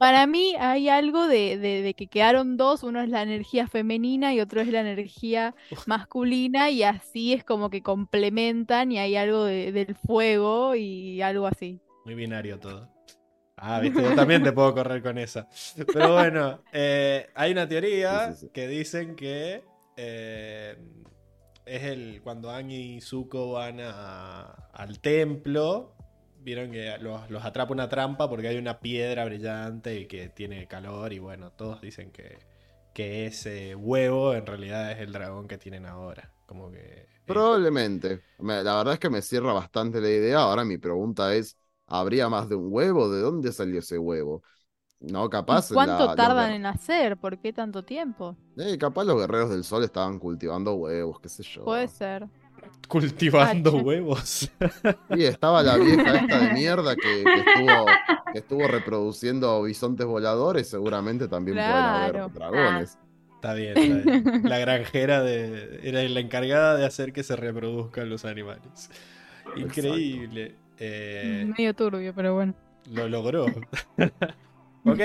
para 0.04 0.28
mí 0.28 0.54
hay 0.60 0.90
algo 0.90 1.28
de, 1.28 1.58
de- 1.58 1.82
de 1.82 1.94
que 1.94 2.08
quedaron 2.08 2.58
dos, 2.58 2.84
uno 2.84 3.00
es 3.02 3.08
la 3.08 3.22
energía 3.22 3.68
femenina 3.70 4.34
y 4.34 4.42
otro 4.42 4.60
es 4.60 4.68
la 4.68 4.82
energía 4.82 5.56
masculina 5.86 6.70
y 6.70 6.84
así 6.84 7.32
es 7.32 7.46
como 7.46 7.70
que 7.70 7.82
complementan 7.82 8.92
y 8.92 9.00
hay 9.00 9.16
algo 9.16 9.46
de- 9.46 9.72
del 9.72 9.96
fuego 9.96 10.76
y 10.76 11.22
algo 11.22 11.48
así. 11.48 11.80
Muy 12.04 12.16
binario 12.16 12.60
todo. 12.60 12.90
Ah, 13.56 13.80
viste, 13.80 14.02
yo 14.02 14.14
también 14.16 14.44
te 14.44 14.52
puedo 14.52 14.74
correr 14.74 15.02
con 15.02 15.18
esa. 15.18 15.48
Pero 15.94 16.12
bueno, 16.16 16.60
eh, 16.74 17.28
hay 17.34 17.54
una 17.54 17.66
teoría 17.66 18.28
Sí, 18.28 18.34
sí, 18.34 18.40
sí. 18.48 18.52
que 18.54 18.68
dicen 18.68 19.16
que 19.16 19.64
eh, 19.96 20.76
es 21.66 21.84
el 21.84 22.20
cuando 22.22 22.50
Aang 22.52 22.72
y 22.72 23.00
Zuko 23.00 23.54
van 23.54 23.80
a- 23.80 24.68
al 24.74 25.00
templo. 25.00 25.96
Vieron 26.44 26.72
que 26.72 26.98
los, 27.00 27.30
los 27.30 27.46
atrapa 27.46 27.74
una 27.74 27.90
trampa 27.90 28.30
porque 28.30 28.48
hay 28.50 28.58
una 28.58 28.80
piedra 28.80 29.26
brillante 29.26 30.00
y 30.00 30.08
que 30.08 30.30
tiene 30.30 30.68
calor. 30.68 31.14
Y 31.14 31.20
bueno, 31.20 31.52
todos 31.52 31.82
dicen 31.82 32.12
que, 32.12 32.38
que 32.94 33.26
ese 33.28 33.76
huevo 33.76 34.34
en 34.36 34.46
realidad 34.46 34.92
es 34.92 35.00
el 35.00 35.12
dragón 35.14 35.48
que 35.48 35.58
tienen 35.58 35.86
ahora. 35.86 36.34
Como 36.46 36.72
que. 36.72 37.08
eh, 37.26 37.26
Probablemente. 37.26 38.24
Me- 38.38 38.64
la 38.64 38.76
verdad 38.78 38.96
es 38.96 39.00
que 39.00 39.10
me 39.10 39.22
cierra 39.22 39.54
bastante 39.54 40.02
la 40.02 40.10
idea. 40.10 40.40
Ahora 40.40 40.66
mi 40.66 40.78
pregunta 40.78 41.34
es, 41.36 41.58
¿habría 41.88 42.30
más 42.30 42.50
de 42.50 42.56
un 42.56 42.68
huevo? 42.72 43.10
¿De 43.10 43.22
dónde 43.22 43.52
salió 43.54 43.80
ese 43.80 43.98
huevo? 43.98 44.44
No, 45.00 45.30
¿Y 45.48 45.62
capaz 45.62 45.72
cuánto 45.72 46.10
tardan 46.12 46.52
en 46.52 46.66
hacer? 46.66 47.16
¿Por 47.16 47.38
qué 47.40 47.54
tanto 47.54 47.86
tiempo? 47.86 48.36
eh, 48.58 48.78
capaz 48.78 49.04
los 49.06 49.18
guerreros 49.20 49.50
del 49.50 49.64
sol 49.64 49.84
estaban 49.84 50.20
cultivando 50.20 50.74
huevos, 50.76 51.20
qué 51.22 51.30
sé 51.30 51.44
yo. 51.44 51.74
Puede 51.74 51.88
ser. 51.88 52.28
Cultivando 52.88 53.72
Ah, 53.78 53.82
huevos. 53.82 54.52
Y 55.12 55.24
estaba 55.24 55.64
la 55.64 55.78
vieja 55.78 56.16
esta 56.18 56.40
de 56.40 56.54
mierda 56.54 56.96
que, 56.96 57.24
que 57.24 57.40
estuvo, 57.40 57.86
que 58.32 58.40
estuvo 58.40 58.68
reproduciendo 58.68 59.62
bisontes 59.64 60.06
voladores, 60.06 60.68
seguramente 60.70 61.28
también 61.28 61.58
pueden 61.58 61.72
haber 61.72 62.12
Claro. 62.12 62.30
dragones. 62.34 62.98
Está 63.36 63.54
bien, 63.56 63.78
está 63.78 64.12
bien. 64.12 64.42
La 64.46 64.58
granjera 64.60 65.22
de, 65.22 65.80
era 65.84 66.02
la 66.04 66.20
encargada 66.20 66.78
de 66.78 66.86
hacer 66.86 67.12
que 67.14 67.24
se 67.24 67.36
reproduzcan 67.36 68.10
los 68.10 68.24
animales. 68.26 68.90
Increíble. 69.56 70.56
Eh, 70.80 71.46
Medio 71.58 71.74
turbio, 71.74 72.14
pero 72.16 72.34
bueno. 72.36 72.54
lo 72.92 73.08
logró. 73.10 73.46
ok. 74.86 75.00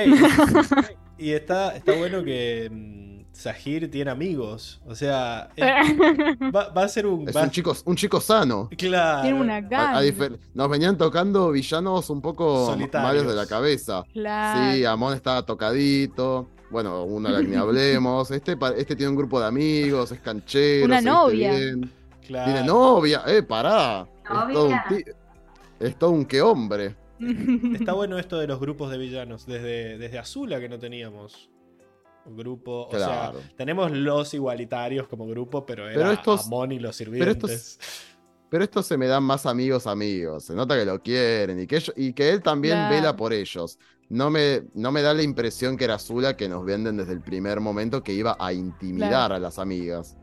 Y 1.19 1.33
está, 1.33 1.77
está 1.77 1.97
bueno 1.97 2.23
que 2.23 2.69
mm, 2.71 3.08
Sahir 3.33 3.91
tiene 3.91 4.11
amigos. 4.11 4.81
O 4.87 4.95
sea, 4.95 5.49
es- 5.55 5.65
va, 6.55 6.69
va 6.71 6.83
a 6.85 6.89
ser 6.89 7.07
un. 7.07 7.29
Es 7.29 7.37
va- 7.37 7.43
un 7.45 7.51
chico, 7.51 7.75
un 7.85 7.95
chico 7.97 8.21
sano. 8.21 8.69
Claro. 8.77 9.23
Tiene 9.23 9.41
una 9.41 9.57
A- 9.57 9.99
a 9.99 10.03
Nos 10.55 10.69
venían 10.69 10.97
tocando 10.99 11.53
villanos 11.53 12.11
un 12.11 12.21
poco 12.21 12.67
Solitarios. 12.67 13.09
malos 13.23 13.27
de 13.33 13.37
la 13.41 13.47
cabeza. 13.47 14.05
Claro. 14.13 14.73
Sí, 14.75 14.85
Amon 14.85 15.15
estaba 15.15 15.45
tocadito. 15.47 16.49
Bueno, 16.71 17.05
uno 17.05 17.29
la 17.29 17.41
que 17.41 17.47
ni 17.49 17.57
hablemos. 17.57 18.31
Este, 18.31 18.57
este 18.77 18.97
tiene 18.97 19.11
un 19.11 19.17
grupo 19.17 19.39
de 19.41 19.47
amigos, 19.47 20.11
es 20.13 20.21
canchero. 20.21 20.87
Una 20.87 21.01
novia. 21.01 21.53
bien. 21.55 21.93
Claro. 22.27 22.53
Tiene 22.53 22.67
novia. 22.67 23.23
Eh, 23.27 23.43
pará. 23.43 24.07
Es 24.25 24.29
todo 24.29 24.65
un, 24.67 24.71
Novia. 24.73 24.85
es 25.81 25.97
todo 25.99 26.11
un 26.11 26.25
que 26.27 26.43
hombre. 26.43 26.97
Está 27.75 27.93
bueno 27.95 28.19
esto 28.19 28.39
de 28.39 28.47
los 28.47 28.61
grupos 28.61 28.91
de 28.91 28.99
villanos. 28.99 29.47
Desde, 29.47 29.97
desde 29.97 30.19
Azula 30.19 30.61
que 30.61 30.69
no 30.69 30.79
teníamos. 30.79 31.49
Grupo. 32.37 32.83
O 32.83 32.89
Claro. 32.91 33.41
sea, 33.41 33.51
tenemos 33.57 33.91
los 33.93 34.33
igualitarios 34.35 35.09
como 35.09 35.27
grupo, 35.27 35.65
pero 35.67 35.87
era 35.89 35.95
Pero 35.99 36.13
estos- 36.13 36.47
Amon 36.47 36.73
y 36.73 36.79
los 36.79 36.97
pero 36.99 37.11
sirvientes. 37.13 37.51
estos- 37.51 38.05
Pero 38.51 38.65
estos 38.65 38.87
se 38.87 38.97
me 38.97 39.07
dan 39.07 39.23
más 39.25 39.45
amigos 39.45 39.87
amigos. 39.87 40.45
Se 40.45 40.55
nota 40.55 40.75
que 40.77 40.87
lo 40.87 41.03
quieren 41.03 41.61
y 41.61 41.67
que, 41.67 41.77
ellos- 41.77 41.93
y 41.97 42.13
que 42.15 42.31
él 42.31 42.43
también 42.43 42.89
vela 42.89 43.15
por 43.15 43.33
ellos. 43.35 43.79
No 44.09 44.31
me, 44.31 44.63
no 44.73 44.91
me 44.91 45.03
da 45.03 45.13
la 45.13 45.23
impresión 45.23 45.77
que 45.77 45.85
era 45.85 45.97
Azula 45.97 46.35
que 46.35 46.49
nos 46.49 46.65
venden 46.65 46.97
desde 46.97 47.13
el 47.13 47.21
primer 47.21 47.61
momento 47.61 48.03
que 48.03 48.15
iba 48.15 48.37
a 48.41 48.53
intimidar 48.55 49.11
Claro. 49.11 49.35
a 49.35 49.39
las 49.39 49.59
amigas. 49.59 50.17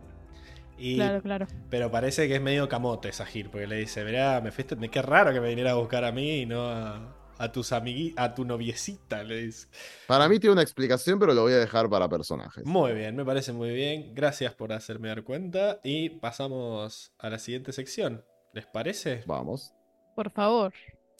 Y- 0.77 0.95
Claro, 0.95 1.21
claro. 1.21 1.47
Pero 1.69 1.91
parece 1.91 2.27
que 2.27 2.35
es 2.35 2.41
medio 2.41 2.67
camote 2.67 3.13
Sahir, 3.13 3.49
porque 3.51 3.67
le 3.67 3.75
dice, 3.77 4.03
mirá, 4.03 4.41
me 4.41 4.51
fuiste, 4.51 4.75
qué 4.89 5.01
raro 5.03 5.31
que 5.31 5.39
me 5.39 5.49
viniera 5.49 5.71
a 5.71 5.75
buscar 5.75 6.03
a 6.03 6.11
mí 6.11 6.39
y 6.41 6.45
no 6.47 6.67
a, 6.67 7.14
a 7.37 7.51
tus 7.51 7.71
amigui 7.71 8.13
a 8.17 8.33
tu 8.33 8.45
noviecita, 8.45 9.23
le 9.23 9.43
dice. 9.43 9.67
Para 10.07 10.27
mí 10.29 10.39
tiene 10.39 10.53
una 10.53 10.61
explicación, 10.61 11.19
pero 11.19 11.33
lo 11.33 11.41
voy 11.43 11.53
a 11.53 11.57
dejar 11.57 11.89
para 11.89 12.07
personajes. 12.09 12.65
Muy 12.65 12.93
bien, 12.93 13.15
me 13.15 13.25
parece 13.25 13.53
muy 13.53 13.71
bien. 13.71 14.13
Gracias 14.13 14.53
por 14.53 14.73
hacerme 14.73 15.09
dar 15.09 15.23
cuenta. 15.23 15.79
Y 15.83 16.09
pasamos 16.09 17.13
a 17.19 17.29
la 17.29 17.39
siguiente 17.39 17.71
sección. 17.71 18.23
¿Les 18.53 18.65
parece? 18.65 19.23
Vamos. 19.25 19.73
Por 20.15 20.29
favor. 20.31 20.73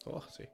Oh, 0.04 0.22
sí. 0.30 0.44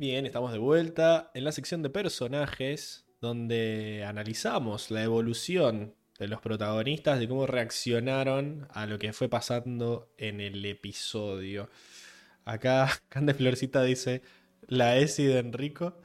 Bien, 0.00 0.26
estamos 0.26 0.52
de 0.52 0.58
vuelta 0.58 1.32
en 1.34 1.42
la 1.42 1.50
sección 1.50 1.82
de 1.82 1.90
personajes, 1.90 3.04
donde 3.20 4.04
analizamos 4.06 4.92
la 4.92 5.02
evolución 5.02 5.96
de 6.20 6.28
los 6.28 6.40
protagonistas, 6.40 7.18
de 7.18 7.26
cómo 7.26 7.48
reaccionaron 7.48 8.68
a 8.70 8.86
lo 8.86 9.00
que 9.00 9.12
fue 9.12 9.28
pasando 9.28 10.12
en 10.16 10.40
el 10.40 10.64
episodio. 10.64 11.68
Acá 12.44 12.88
Cande 13.08 13.34
Florcita 13.34 13.82
dice, 13.82 14.22
la 14.68 14.96
ESI 14.98 15.24
de 15.24 15.38
Enrico. 15.40 15.96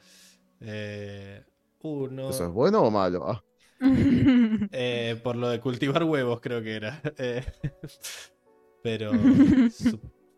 Eh, 0.60 1.44
uno. 1.82 2.30
¿Eso 2.30 2.46
es 2.46 2.52
bueno 2.52 2.82
o 2.82 2.90
malo? 2.90 3.24
Ah, 3.28 3.44
Eh, 4.72 5.20
por 5.22 5.36
lo 5.36 5.48
de 5.48 5.60
cultivar 5.60 6.02
huevos, 6.02 6.40
creo 6.40 6.60
que 6.64 6.74
era. 6.74 7.00
Eh, 7.16 7.44
pero 8.82 9.12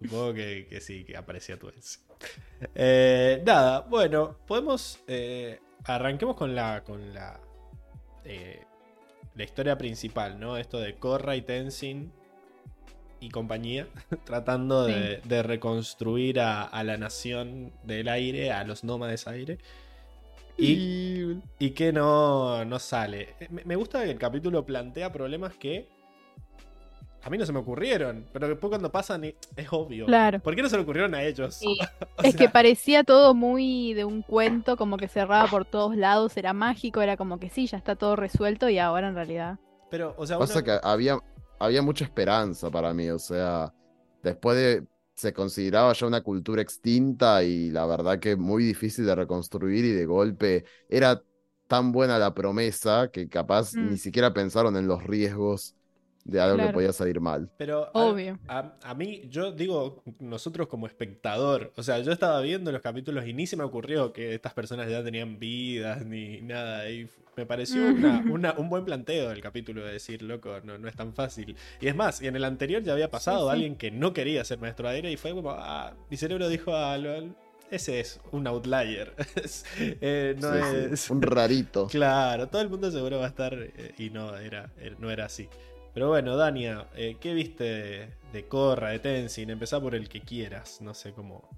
Supongo 0.03 0.35
que, 0.35 0.67
que 0.69 0.81
sí, 0.81 1.05
que 1.05 1.17
aparecía 1.17 1.59
tu 1.59 1.69
ex. 1.69 2.05
Eh, 2.75 3.43
nada, 3.45 3.81
bueno, 3.81 4.37
podemos. 4.47 5.01
eh, 5.07 5.61
arranquemos 5.85 6.37
con 6.37 6.55
la. 6.55 6.83
con 6.85 7.13
la. 7.15 7.41
eh, 8.25 8.63
la 9.35 9.45
historia 9.45 9.77
principal, 9.77 10.41
¿no? 10.41 10.57
Esto 10.57 10.81
de 10.81 10.97
Korra 10.97 11.37
y 11.37 11.43
Tenzin 11.43 12.11
y 13.21 13.29
compañía, 13.31 13.87
tratando 14.25 14.85
de, 14.85 15.19
de 15.25 15.43
reconstruir 15.43 16.41
a, 16.41 16.63
a 16.63 16.85
la 16.85 16.97
nación 16.97 17.73
del 17.83 18.09
aire, 18.09 18.53
a 18.53 18.65
los 18.65 18.85
nómades 18.85 19.27
aire. 19.27 19.59
Y, 20.59 20.73
Y 20.73 21.43
y 21.59 21.71
que 21.71 21.93
no, 21.93 22.65
no 22.65 22.79
sale. 22.79 23.35
Me, 23.51 23.63
me 23.65 23.77
gusta 23.77 24.03
que 24.05 24.11
el 24.11 24.19
capítulo 24.19 24.65
plantea 24.65 25.13
problemas 25.13 25.55
que 25.55 25.89
a 27.27 27.31
mí 27.31 27.39
no 27.39 27.45
se 27.45 27.53
me 27.53 27.59
ocurrieron, 27.59 28.25
pero 28.33 28.47
después 28.49 28.69
cuando 28.71 28.91
pasan 28.93 29.25
es 29.25 29.37
obvio. 29.73 30.07
Claro. 30.07 30.39
¿Por 30.41 30.55
qué 30.55 30.63
no 30.63 30.69
se 30.69 30.77
le 30.77 30.83
ocurrieron 30.83 31.13
a 31.15 31.25
ellos? 31.25 31.57
Sí. 31.57 31.77
O 32.19 32.23
Es 32.23 32.37
que 32.37 32.49
parecía 32.49 33.05
todo 33.05 33.35
muy 33.35 33.93
de 33.95 34.05
un 34.05 34.23
cuento, 34.23 34.77
como 34.77 34.97
que 34.97 35.09
cerraba 35.09 35.49
por 35.51 35.65
todos 35.67 35.97
lados, 35.97 36.37
era 36.37 36.53
mágico, 36.55 37.03
era 37.03 37.17
como 37.17 37.39
que 37.39 37.51
sí, 37.51 37.67
ya 37.67 37.77
está 37.77 37.97
todo 37.97 38.17
resuelto 38.17 38.69
y 38.69 38.79
ahora 38.79 39.09
en 39.09 39.15
realidad. 39.17 39.59
pero, 39.91 40.15
o 40.17 40.27
sea, 40.27 40.39
pasa 40.39 40.61
uno- 40.61 40.65
que 40.65 40.79
había, 40.83 41.19
había 41.59 41.83
mucha 41.83 42.05
esperanza 42.05 42.71
para 42.71 42.95
mí, 42.95 43.09
o 43.11 43.19
sea, 43.19 43.73
después 44.23 44.57
de, 44.57 44.85
se 45.15 45.33
consideraba 45.33 45.93
ya 45.95 46.07
una 46.07 46.21
cultura 46.23 46.63
extinta 46.63 47.43
y 47.45 47.71
la 47.71 47.87
verdad 47.87 48.19
que 48.19 48.37
muy 48.37 48.65
difícil 48.65 49.05
de 49.07 49.15
reconstruir 49.15 49.85
y 49.85 49.93
de 49.93 50.07
golpe 50.07 50.65
era 50.89 51.23
tan 51.69 51.91
buena 51.93 52.19
la 52.19 52.35
promesa 52.35 53.11
que 53.13 53.29
capaz 53.29 53.75
Mm. 53.75 53.91
ni 53.91 53.97
siquiera 53.99 54.33
pensaron 54.35 54.77
en 54.77 54.87
los 54.89 55.03
riesgos 55.05 55.76
de 56.27 56.41
algo 56.41 56.57
que 56.57 56.73
podía 56.73 56.93
salir 56.93 57.21
mal. 57.21 57.49
Pero 57.57 57.85
a- 57.87 57.91
Obvio. 58.05 58.39
A, 58.49 58.73
a 58.83 58.95
mí, 58.95 59.23
yo 59.31 59.53
digo, 59.53 60.03
nosotros 60.19 60.67
como 60.67 60.87
espectador, 60.87 61.73
o 61.77 61.83
sea, 61.83 61.99
yo 62.01 62.13
estaba 62.13 62.41
viendo 62.41 62.73
los 62.73 62.81
capítulos 62.83 63.27
y 63.27 63.33
ni 63.33 63.47
se 63.47 63.57
me 63.57 63.65
ocurrió 63.65 64.13
que 64.13 64.35
estas 64.35 64.53
personas 64.53 64.91
ya 64.91 65.03
tenían 65.05 65.39
vidas 65.39 66.05
ni 66.05 66.41
nada. 66.43 66.91
Y 66.91 67.09
me 67.37 67.47
pareció 67.47 67.83
una- 67.91 68.25
una- 68.31 68.55
un 68.59 68.69
buen 68.69 68.85
planteo 68.85 69.31
el 69.31 69.41
capítulo 69.41 69.85
de 69.85 69.93
decir, 69.93 70.23
loco, 70.23 70.61
no, 70.65 70.79
no 70.79 70.89
es 70.89 70.97
tan 70.97 71.13
fácil. 71.15 71.57
Y 71.81 71.87
es 71.87 71.95
más, 71.95 72.21
y 72.21 72.27
en 72.27 72.35
el 72.37 72.45
anterior 72.45 72.83
ya 72.83 72.93
había 72.93 73.11
pasado 73.11 73.47
sí. 73.49 73.53
alguien 73.55 73.77
que 73.77 73.91
no 73.91 74.13
quería 74.13 74.45
ser 74.45 74.59
maestro 74.59 74.89
aire 74.89 75.11
y 75.13 75.17
fue 75.17 75.33
como, 75.33 75.51
ah, 75.53 75.95
mi 76.11 76.17
cerebro 76.17 76.49
dijo, 76.49 76.75
ah, 76.75 76.99
lo- 76.99 77.47
ese 77.71 77.99
es 78.01 78.21
un 78.33 78.47
outlier. 78.47 79.13
Es- 79.45 79.65
eh, 79.79 80.37
no 80.41 80.53
Sí, 80.53 80.59
sí, 80.71 80.77
es... 80.93 81.11
Un 81.11 81.23
rarito. 81.23 81.87
Claro, 81.91 82.49
todo 82.49 82.63
el 82.63 82.69
mundo 82.69 82.91
seguro 82.91 83.19
va 83.19 83.27
a 83.27 83.29
estar 83.29 83.55
eh, 83.55 83.95
y 83.99 84.11
no 84.11 84.37
era, 84.37 84.71
eh, 84.79 84.95
no 84.99 85.11
era 85.11 85.25
así. 85.27 85.49
Pero 85.97 86.09
bueno, 86.09 86.37
Dania, 86.37 86.89
eh, 86.95 87.17
¿qué 87.19 87.33
viste 87.33 88.19
de, 88.31 88.49
Korra, 88.51 88.91
de 88.91 88.99
Tenzin? 88.99 89.49
Empezá 89.49 89.81
por 89.81 89.95
el 89.95 90.11
que 90.11 90.21
quieras, 90.21 90.83
no 90.83 90.93
sé 90.93 91.15
cómo. 91.15 91.49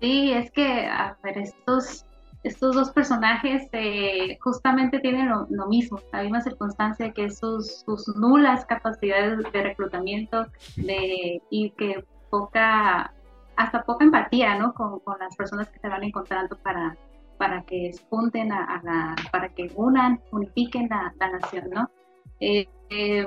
Sí, 0.00 0.30
es 0.30 0.52
que, 0.52 0.86
a 0.86 1.18
ver, 1.24 1.38
estos, 1.38 2.06
estos 2.44 2.76
dos 2.76 2.90
personajes 2.92 3.68
eh, 3.72 4.38
justamente 4.40 5.00
tienen 5.00 5.28
lo, 5.28 5.66
mismo, 5.66 5.98
la 6.12 6.22
misma 6.22 6.42
circunstancia 6.42 7.10
que 7.10 7.28
sus, 7.32 7.80
sus 7.80 8.06
nulas 8.14 8.64
capacidades 8.66 9.52
de 9.52 9.62
reclutamiento 9.64 10.46
de, 10.76 11.42
y 11.50 11.70
que 11.70 12.04
poca, 12.30 13.12
hasta 13.56 13.82
poca 13.82 14.04
empatía, 14.04 14.56
¿no? 14.60 14.74
Con, 14.74 15.00
con 15.00 15.18
las 15.18 15.34
personas 15.34 15.68
que 15.70 15.80
se 15.80 15.88
van 15.88 16.04
encontrando 16.04 16.56
para, 16.58 16.96
para 17.36 17.64
que 17.64 17.90
junten 18.08 18.52
a, 18.52 18.80
la, 18.84 19.16
para 19.32 19.48
que 19.48 19.72
unan, 19.74 20.20
unifiquen 20.30 20.88
la 20.88 21.30
nación, 21.32 21.68
¿no? 21.70 21.90
Eh, 22.40 22.66
eh, 22.90 23.26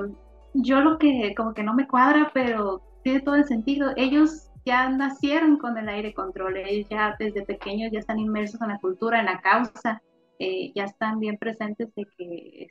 yo 0.54 0.82
lo 0.82 0.98
que 0.98 1.34
como 1.36 1.54
que 1.54 1.64
no 1.64 1.74
me 1.74 1.88
cuadra, 1.88 2.32
pero 2.34 2.82
tiene 3.04 3.22
todo 3.22 3.36
el 3.36 3.46
sentido. 3.46 3.94
Ellos 3.96 4.50
ya 4.66 4.90
nacieron 4.90 5.58
con 5.58 5.78
el 5.78 5.90
aire 5.90 6.14
control, 6.14 6.58
ellos 6.58 6.88
ya 6.90 7.16
desde 7.20 7.46
pequeños 7.46 7.92
ya 7.92 8.00
están 8.00 8.20
inmersos 8.20 8.62
en 8.62 8.70
la 8.70 8.80
cultura, 8.80 9.20
en 9.20 9.26
la 9.26 9.42
causa, 9.42 10.02
eh, 10.40 10.72
ya 10.76 10.86
están 10.86 11.20
bien 11.20 11.38
presentes 11.38 11.94
de 11.96 12.06
que 12.18 12.68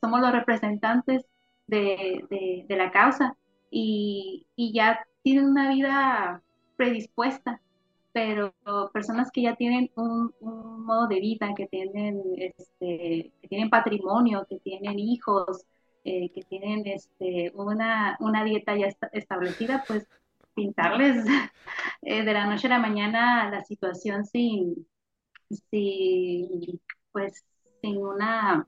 somos 0.00 0.20
los 0.20 0.32
representantes 0.32 1.24
de, 1.66 2.24
de, 2.30 2.64
de 2.68 2.76
la 2.76 2.90
causa 2.90 3.36
y, 3.70 4.46
y, 4.56 4.72
ya 4.74 5.06
tienen 5.22 5.46
una 5.46 5.70
vida 5.70 6.42
predispuesta, 6.76 7.60
pero 8.12 8.52
personas 8.92 9.30
que 9.32 9.42
ya 9.42 9.56
tienen 9.56 9.90
un, 9.96 10.34
un 10.40 10.84
modo 10.84 11.08
de 11.08 11.20
vida, 11.20 11.54
que 11.56 11.66
tienen, 11.66 12.20
este, 12.36 13.32
que 13.40 13.48
tienen 13.48 13.70
patrimonio, 13.70 14.46
que 14.48 14.58
tienen 14.58 14.98
hijos, 14.98 15.64
eh, 16.04 16.30
que 16.32 16.42
tienen 16.42 16.86
este, 16.86 17.52
una, 17.54 18.16
una 18.20 18.44
dieta 18.44 18.76
ya 18.76 18.86
est 18.86 19.02
establecida, 19.12 19.84
pues 19.86 20.08
pintarles 20.54 21.24
eh, 22.02 22.24
de 22.24 22.32
la 22.32 22.46
noche 22.46 22.66
a 22.66 22.70
la 22.70 22.78
mañana 22.78 23.50
la 23.50 23.62
situación 23.64 24.24
sin, 24.26 24.86
sin 25.70 26.80
pues, 27.12 27.44
sin 27.80 27.98
una... 27.98 28.66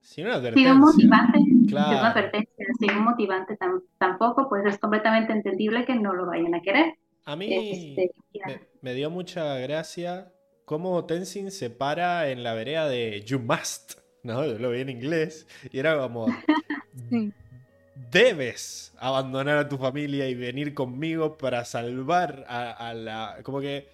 Sin 0.00 0.26
una 0.26 0.52
Sin 0.52 0.70
un 0.70 0.78
motivante, 0.78 1.38
claro. 1.68 1.90
sin 1.90 1.98
una 1.98 2.10
advertencia, 2.10 2.66
sin 2.78 2.90
un 2.90 3.04
motivante 3.04 3.56
tam 3.56 3.82
tampoco, 3.98 4.48
pues 4.48 4.64
es 4.66 4.78
completamente 4.78 5.32
entendible 5.32 5.84
que 5.84 5.94
no 5.94 6.12
lo 6.12 6.26
vayan 6.26 6.54
a 6.54 6.60
querer. 6.60 6.96
A 7.24 7.36
mí 7.36 7.94
Este, 7.96 8.12
me, 8.46 8.60
me 8.80 8.94
dio 8.94 9.10
mucha 9.10 9.58
gracia 9.58 10.32
cómo 10.64 11.04
Tenzin 11.04 11.50
se 11.50 11.70
para 11.70 12.30
en 12.30 12.42
la 12.42 12.54
vereda 12.54 12.88
de 12.88 13.22
You 13.24 13.38
Must, 13.38 13.98
¿no? 14.22 14.44
Yo 14.46 14.58
lo 14.58 14.70
vi 14.70 14.80
en 14.80 14.88
inglés 14.88 15.46
y 15.70 15.78
era 15.78 15.98
como... 15.98 16.26
Sí. 17.08 17.32
Debes 18.10 18.92
abandonar 18.98 19.56
a 19.56 19.68
tu 19.68 19.78
familia 19.78 20.28
y 20.28 20.34
venir 20.34 20.74
conmigo 20.74 21.38
para 21.38 21.64
salvar 21.64 22.44
a, 22.48 22.70
a 22.70 22.92
la... 22.94 23.38
Como 23.42 23.60
que... 23.60 23.88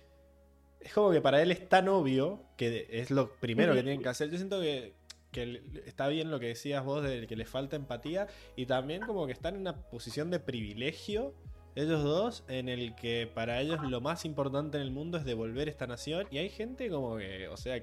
Es 0.80 0.92
como 0.92 1.12
que 1.12 1.20
para 1.20 1.40
él 1.42 1.52
es 1.52 1.68
tan 1.68 1.88
obvio 1.88 2.42
que 2.56 2.88
es 2.90 3.10
lo 3.12 3.32
primero 3.34 3.74
que 3.74 3.82
tienen 3.82 4.02
que 4.02 4.08
hacer. 4.08 4.30
Yo 4.30 4.36
siento 4.36 4.60
que, 4.60 4.94
que 5.30 5.62
está 5.86 6.08
bien 6.08 6.30
lo 6.30 6.40
que 6.40 6.46
decías 6.46 6.84
vos 6.84 7.04
de 7.04 7.26
que 7.26 7.36
les 7.36 7.48
falta 7.48 7.76
empatía 7.76 8.26
y 8.56 8.66
también 8.66 9.02
como 9.02 9.26
que 9.26 9.32
están 9.32 9.54
en 9.54 9.60
una 9.60 9.76
posición 9.76 10.30
de 10.30 10.40
privilegio 10.40 11.34
ellos 11.74 12.02
dos, 12.02 12.44
en 12.48 12.68
el 12.68 12.94
que 12.94 13.30
para 13.32 13.60
ellos 13.60 13.80
lo 13.82 14.00
más 14.00 14.24
importante 14.24 14.76
en 14.78 14.82
el 14.82 14.90
mundo 14.90 15.18
es 15.18 15.24
devolver 15.24 15.68
esta 15.68 15.86
nación. 15.86 16.26
Y 16.30 16.38
hay 16.38 16.48
gente 16.50 16.90
como 16.90 17.16
que, 17.18 17.48
o 17.48 17.56
sea, 17.56 17.82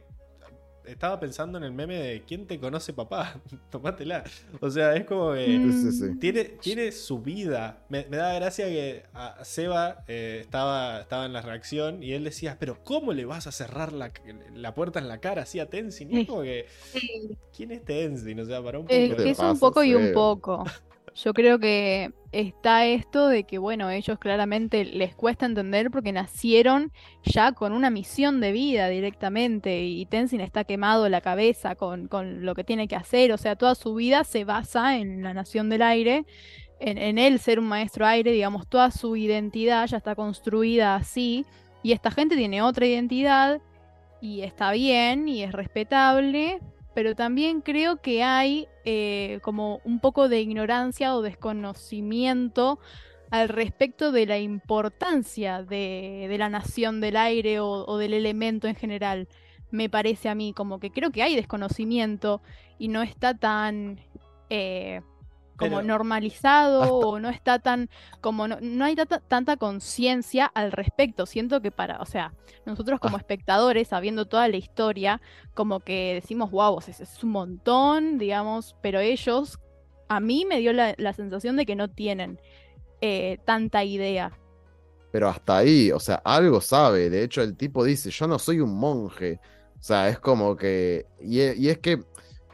estaba 0.85 1.19
pensando 1.19 1.57
en 1.57 1.63
el 1.63 1.71
meme 1.71 1.95
de 1.97 2.21
¿quién 2.27 2.45
te 2.45 2.59
conoce 2.59 2.93
papá? 2.93 3.41
Tomátela. 3.71 4.23
O 4.59 4.69
sea, 4.69 4.95
es 4.95 5.05
como 5.05 5.33
que. 5.33 5.45
Sí, 5.45 5.71
sí, 5.71 5.91
sí. 5.93 6.19
tiene, 6.19 6.43
tiene 6.43 6.91
su 6.91 7.21
vida. 7.21 7.79
Me, 7.89 8.05
me 8.07 8.17
da 8.17 8.33
gracia 8.35 8.67
que 8.67 9.03
a 9.13 9.43
Seba 9.43 10.03
eh, 10.07 10.39
estaba, 10.41 10.99
estaba 11.01 11.25
en 11.25 11.33
la 11.33 11.41
reacción 11.41 12.03
y 12.03 12.13
él 12.13 12.23
decía, 12.23 12.57
pero 12.59 12.83
¿cómo 12.83 13.13
le 13.13 13.25
vas 13.25 13.47
a 13.47 13.51
cerrar 13.51 13.93
la, 13.93 14.11
la 14.53 14.75
puerta 14.75 14.99
en 14.99 15.07
la 15.07 15.19
cara 15.19 15.41
así 15.43 15.59
a 15.59 15.69
Tenzin? 15.69 16.11
Y 16.11 16.13
es 16.13 16.19
Sí. 16.19 16.25
como 16.27 16.41
que, 16.43 16.67
Sí, 16.91 17.37
¿quién 17.55 17.71
es 17.71 17.83
Tenzin? 17.83 18.39
O 18.41 18.45
sea, 18.45 18.61
para 18.61 18.77
un 18.77 18.85
poco... 18.85 18.95
Es 18.95 19.09
¿Qué 19.15 19.23
que 19.23 19.29
es 19.31 19.39
un 19.39 19.57
poco 19.57 19.83
y 19.83 19.95
un 19.95 20.13
poco. 20.13 20.63
Yo 21.15 21.33
creo 21.33 21.59
que 21.59 22.11
está 22.33 22.85
esto 22.85 23.29
de 23.29 23.45
que, 23.45 23.57
bueno, 23.57 23.89
ellos 23.89 24.19
claramente 24.19 24.83
les 24.83 25.15
cuesta 25.15 25.45
entender 25.45 25.89
porque 25.89 26.11
nacieron 26.11 26.91
ya 27.23 27.53
con 27.53 27.71
una 27.71 27.89
misión 27.89 28.41
de 28.41 28.51
vida 28.51 28.89
directamente 28.89 29.83
y 29.83 30.05
Tenzin 30.07 30.41
está 30.41 30.65
quemado 30.65 31.07
la 31.07 31.21
cabeza 31.21 31.75
con, 31.75 32.09
con 32.09 32.45
lo 32.45 32.53
que 32.53 32.65
tiene 32.65 32.89
que 32.89 32.97
hacer, 32.97 33.31
o 33.31 33.37
sea, 33.37 33.55
toda 33.55 33.75
su 33.75 33.95
vida 33.95 34.25
se 34.25 34.43
basa 34.43 34.97
en 34.97 35.23
la 35.23 35.33
Nación 35.33 35.69
del 35.69 35.83
Aire, 35.83 36.25
en, 36.81 36.97
en 36.97 37.17
él 37.17 37.39
ser 37.39 37.59
un 37.59 37.67
maestro 37.69 38.05
aire, 38.05 38.33
digamos, 38.33 38.67
toda 38.67 38.91
su 38.91 39.15
identidad 39.15 39.87
ya 39.87 39.95
está 39.95 40.15
construida 40.15 40.95
así 40.95 41.45
y 41.81 41.93
esta 41.93 42.11
gente 42.11 42.35
tiene 42.35 42.61
otra 42.61 42.87
identidad 42.87 43.61
y 44.19 44.41
está 44.41 44.73
bien 44.73 45.29
y 45.29 45.43
es 45.43 45.53
respetable, 45.53 46.59
pero 46.95 47.13
también 47.13 47.59
creo 47.59 47.97
que 47.97 48.23
hay 48.23 48.69
eh, 48.85 49.39
como 49.43 49.81
un 49.83 49.99
poco 49.99 50.29
de 50.29 50.39
ignorancia 50.39 51.13
o 51.13 51.21
desconocimiento 51.21 52.79
al 53.29 53.49
respecto 53.49 54.13
de 54.13 54.25
la 54.25 54.39
importancia 54.39 55.61
de, 55.61 56.33
la 56.39 56.47
nación 56.47 57.01
del 57.01 57.17
aire 57.17 57.59
o, 57.59 57.85
o, 57.85 57.97
del 57.97 58.13
elemento 58.13 58.67
en 58.67 58.75
general. 58.75 59.27
Me 59.71 59.89
parece 59.89 60.29
a 60.29 60.35
mí 60.35 60.53
como 60.53 60.79
que 60.79 60.89
creo 60.89 61.11
que 61.11 61.21
hay 61.21 61.35
desconocimiento 61.35 62.41
y 62.79 62.87
no 62.87 63.01
está 63.03 63.33
tan 63.33 63.99
eh, 64.49 65.01
como 65.57 65.77
Pero- 65.77 65.87
normalizado 65.87 66.81
Hasta- 66.83 66.93
o 66.93 67.19
no 67.19 67.29
está 67.29 67.59
tan 67.59 67.89
como 68.21 68.47
no, 68.47 68.57
no 68.61 68.85
hay 68.85 68.95
tanta, 68.95 69.19
tanta 69.19 69.57
conciencia 69.57 70.45
al 70.45 70.71
respecto. 70.71 71.25
Siento 71.25 71.61
que 71.61 71.71
para, 71.71 72.01
o 72.01 72.05
sea, 72.05 72.33
nosotros 72.65 72.99
como 72.99 73.17
Ah. 73.17 73.19
espectadores, 73.19 73.87
sabiendo 73.89 74.25
toda 74.25 74.47
la 74.47 74.57
historia, 74.57 75.21
como 75.53 75.79
que 75.79 76.15
decimos, 76.15 76.51
wow, 76.51 76.79
es, 76.79 76.99
es 76.99 77.23
un 77.23 77.31
montón, 77.31 78.17
digamos, 78.17 78.75
pero 78.81 78.99
ellos, 78.99 79.59
a 80.09 80.19
mí 80.19 80.45
me 80.45 80.59
dio 80.59 80.73
la, 80.73 80.93
la 80.97 81.13
sensación 81.13 81.55
de 81.55 81.65
que 81.65 81.75
no 81.75 81.89
tienen 81.89 82.39
eh, 83.01 83.39
tanta 83.45 83.83
idea. 83.83 84.31
Pero 85.11 85.29
hasta 85.29 85.57
ahí, 85.57 85.91
o 85.91 85.99
sea, 85.99 86.15
algo 86.25 86.59
sabe. 86.59 87.09
De 87.09 87.23
hecho, 87.23 87.41
el 87.41 87.55
tipo 87.55 87.83
dice, 87.83 88.09
yo 88.09 88.27
no 88.27 88.37
soy 88.39 88.59
un 88.59 88.75
monje. 88.75 89.39
O 89.79 89.83
sea, 89.83 90.09
es 90.09 90.19
como 90.19 90.55
que... 90.57 91.05
Y, 91.21 91.39
e- 91.41 91.55
y 91.55 91.69
es 91.69 91.77
que 91.77 92.03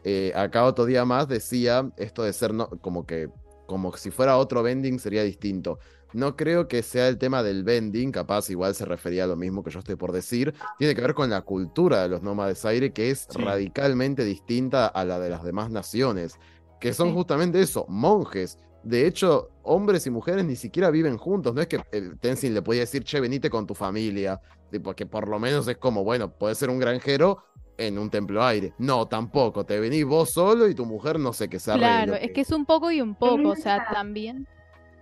eh, 0.04 0.32
acá 0.36 0.66
otro 0.66 0.86
día 0.86 1.06
más 1.06 1.28
decía 1.28 1.92
esto 1.98 2.24
de 2.24 2.34
ser 2.34 2.54
no- 2.54 2.70
como 2.82 3.06
que 3.06 3.30
como 3.68 3.96
si 3.96 4.12
fuera 4.12 4.38
otro 4.38 4.64
bending 4.64 5.00
sería 5.00 5.24
distinto. 5.24 5.80
No 6.14 6.36
creo 6.36 6.68
que 6.68 6.84
sea 6.84 7.08
el 7.08 7.18
tema 7.18 7.42
del 7.42 7.64
bending, 7.64 8.12
capaz 8.12 8.50
igual 8.50 8.76
se 8.76 8.84
refería 8.84 9.24
a 9.24 9.28
lo 9.28 9.38
mismo 9.38 9.64
que 9.64 9.72
yo 9.72 9.80
estoy 9.80 9.96
por 9.96 10.12
decir. 10.12 10.54
Tiene 10.78 10.94
que 10.94 11.00
ver 11.02 11.14
con 11.14 11.30
la 11.30 11.42
cultura 11.44 12.02
de 12.04 12.10
los 12.10 12.22
nómades 12.22 12.66
aire, 12.66 12.92
que 12.92 13.12
es 13.12 13.28
Sí. 13.30 13.40
radicalmente 13.42 14.26
distinta 14.26 14.88
a 14.88 15.06
la 15.06 15.20
de 15.20 15.30
las 15.30 15.44
demás 15.44 15.70
naciones, 15.72 16.38
que 16.82 16.94
son 16.94 17.10
Sí. 17.10 17.14
justamente 17.16 17.62
eso, 17.62 17.86
monjes. 17.88 18.58
De 18.84 19.08
hecho, 19.08 19.52
hombres 19.64 20.06
y 20.06 20.10
mujeres 20.10 20.44
ni 20.44 20.58
siquiera 20.58 20.90
viven 20.90 21.18
juntos. 21.18 21.54
No 21.54 21.62
es 21.62 21.68
que 21.68 21.80
Tenzin 22.20 22.54
le 22.54 22.62
podía 22.62 22.82
decir, 22.82 23.04
che, 23.06 23.22
venite 23.22 23.50
con 23.50 23.66
tu 23.66 23.74
familia. 23.76 24.42
Tipo, 24.70 24.94
que 24.96 25.06
por 25.06 25.28
lo 25.30 25.38
menos 25.40 25.68
es 25.68 25.78
como, 25.78 26.04
bueno, 26.04 26.34
puede 26.38 26.56
ser 26.56 26.70
un 26.70 26.80
granjero 26.80 27.44
en 27.78 27.98
un 28.00 28.10
templo 28.10 28.44
aire. 28.44 28.74
No, 28.78 29.08
tampoco. 29.08 29.66
Te 29.66 29.80
venís 29.80 30.06
vos 30.06 30.32
solo 30.32 30.68
y 30.68 30.76
tu 30.76 30.86
mujer 30.86 31.20
no 31.20 31.34
sé 31.34 31.50
qué 31.50 31.60
se 31.60 31.72
arregle. 31.72 32.06
Claro, 32.06 32.16
es 32.16 32.32
que 32.32 32.42
es 32.42 32.52
un 32.52 32.66
poco 32.66 32.92
y 32.92 33.02
un 33.02 33.16
poco, 33.16 33.50
o 33.50 33.56
sea, 33.56 33.82
también. 33.90 34.48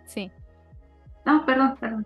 Sí. 0.05 0.31
No, 1.25 1.45
perdón, 1.45 1.77
perdón. 1.79 2.05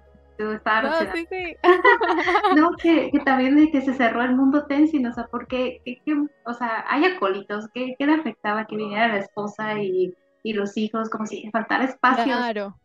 No, 0.82 1.06
sí, 1.12 1.26
sí. 1.30 1.56
No, 2.52 2.72
que, 2.82 3.10
que 3.12 3.20
también 3.22 3.56
de 3.56 3.72
que 3.72 3.82
se 3.82 3.94
cerró 3.94 4.22
el 4.24 4.36
mundo 4.36 4.66
Tenzin, 4.68 5.08
o 5.08 5.14
sea, 5.14 5.28
porque, 5.32 5.82
que- 5.86 6.02
que- 6.06 6.28
o 6.46 6.54
sea, 6.54 6.86
hay 6.88 7.06
acólitos, 7.06 7.68
¿qué, 7.74 7.96
qué 7.98 8.06
le 8.06 8.14
afectaba 8.16 8.66
que 8.68 8.76
viniera 8.76 9.08
la 9.08 9.20
esposa 9.20 9.82
y, 9.82 10.14
y 10.44 10.54
los 10.54 10.78
hijos, 10.78 11.10
como 11.10 11.26
si 11.28 11.50
faltara 11.52 11.86
espacio? 11.86 12.24
Claro. 12.26 12.80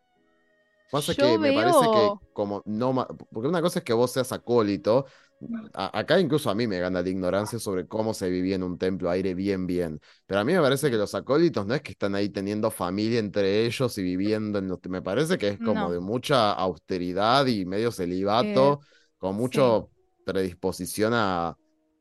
Pasa 0.91 1.15
Yo 1.15 1.17
que 1.17 1.39
me 1.39 1.53
parece 1.53 1.91
que 1.91 2.19
como 2.33 2.63
no 2.65 2.95
porque 3.33 3.49
una 3.49 3.61
cosa 3.61 3.81
es 3.81 3.85
que 3.85 3.93
vos 3.93 4.13
seas 4.13 4.33
acólito, 4.33 5.07
a- 5.75 5.99
acá 6.01 6.19
incluso 6.21 6.51
a 6.51 6.55
mí 6.55 6.67
me 6.67 6.79
gana 6.81 7.03
la 7.03 7.09
ignorancia 7.09 7.59
sobre 7.59 7.87
cómo 7.87 8.15
se 8.15 8.29
vivía 8.31 8.57
en 8.57 8.63
un 8.63 8.79
templo 8.79 9.11
aire 9.11 9.35
bien 9.35 9.67
bien, 9.67 10.01
pero 10.27 10.41
a 10.41 10.45
mí 10.45 10.53
me 10.53 10.61
parece 10.61 10.91
que 10.91 10.97
los 10.97 11.15
acólitos 11.15 11.67
no 11.67 11.75
es 11.75 11.83
que 11.83 11.93
están 11.93 12.15
ahí 12.15 12.29
teniendo 12.31 12.71
familia 12.71 13.19
entre 13.21 13.65
ellos 13.67 13.97
y 13.99 14.03
viviendo 14.03 14.59
en 14.59 14.69
los, 14.69 14.79
me 14.89 15.03
parece 15.03 15.39
que 15.39 15.49
es 15.49 15.61
como 15.61 15.91
No. 15.91 15.93
de 15.93 16.01
mucha 16.01 16.53
austeridad 16.53 17.47
y 17.47 17.65
medio 17.65 17.93
celibato, 17.93 18.81
con 19.19 19.37
mucho 19.37 19.91
predisposición 20.25 21.13
a, 21.15 21.57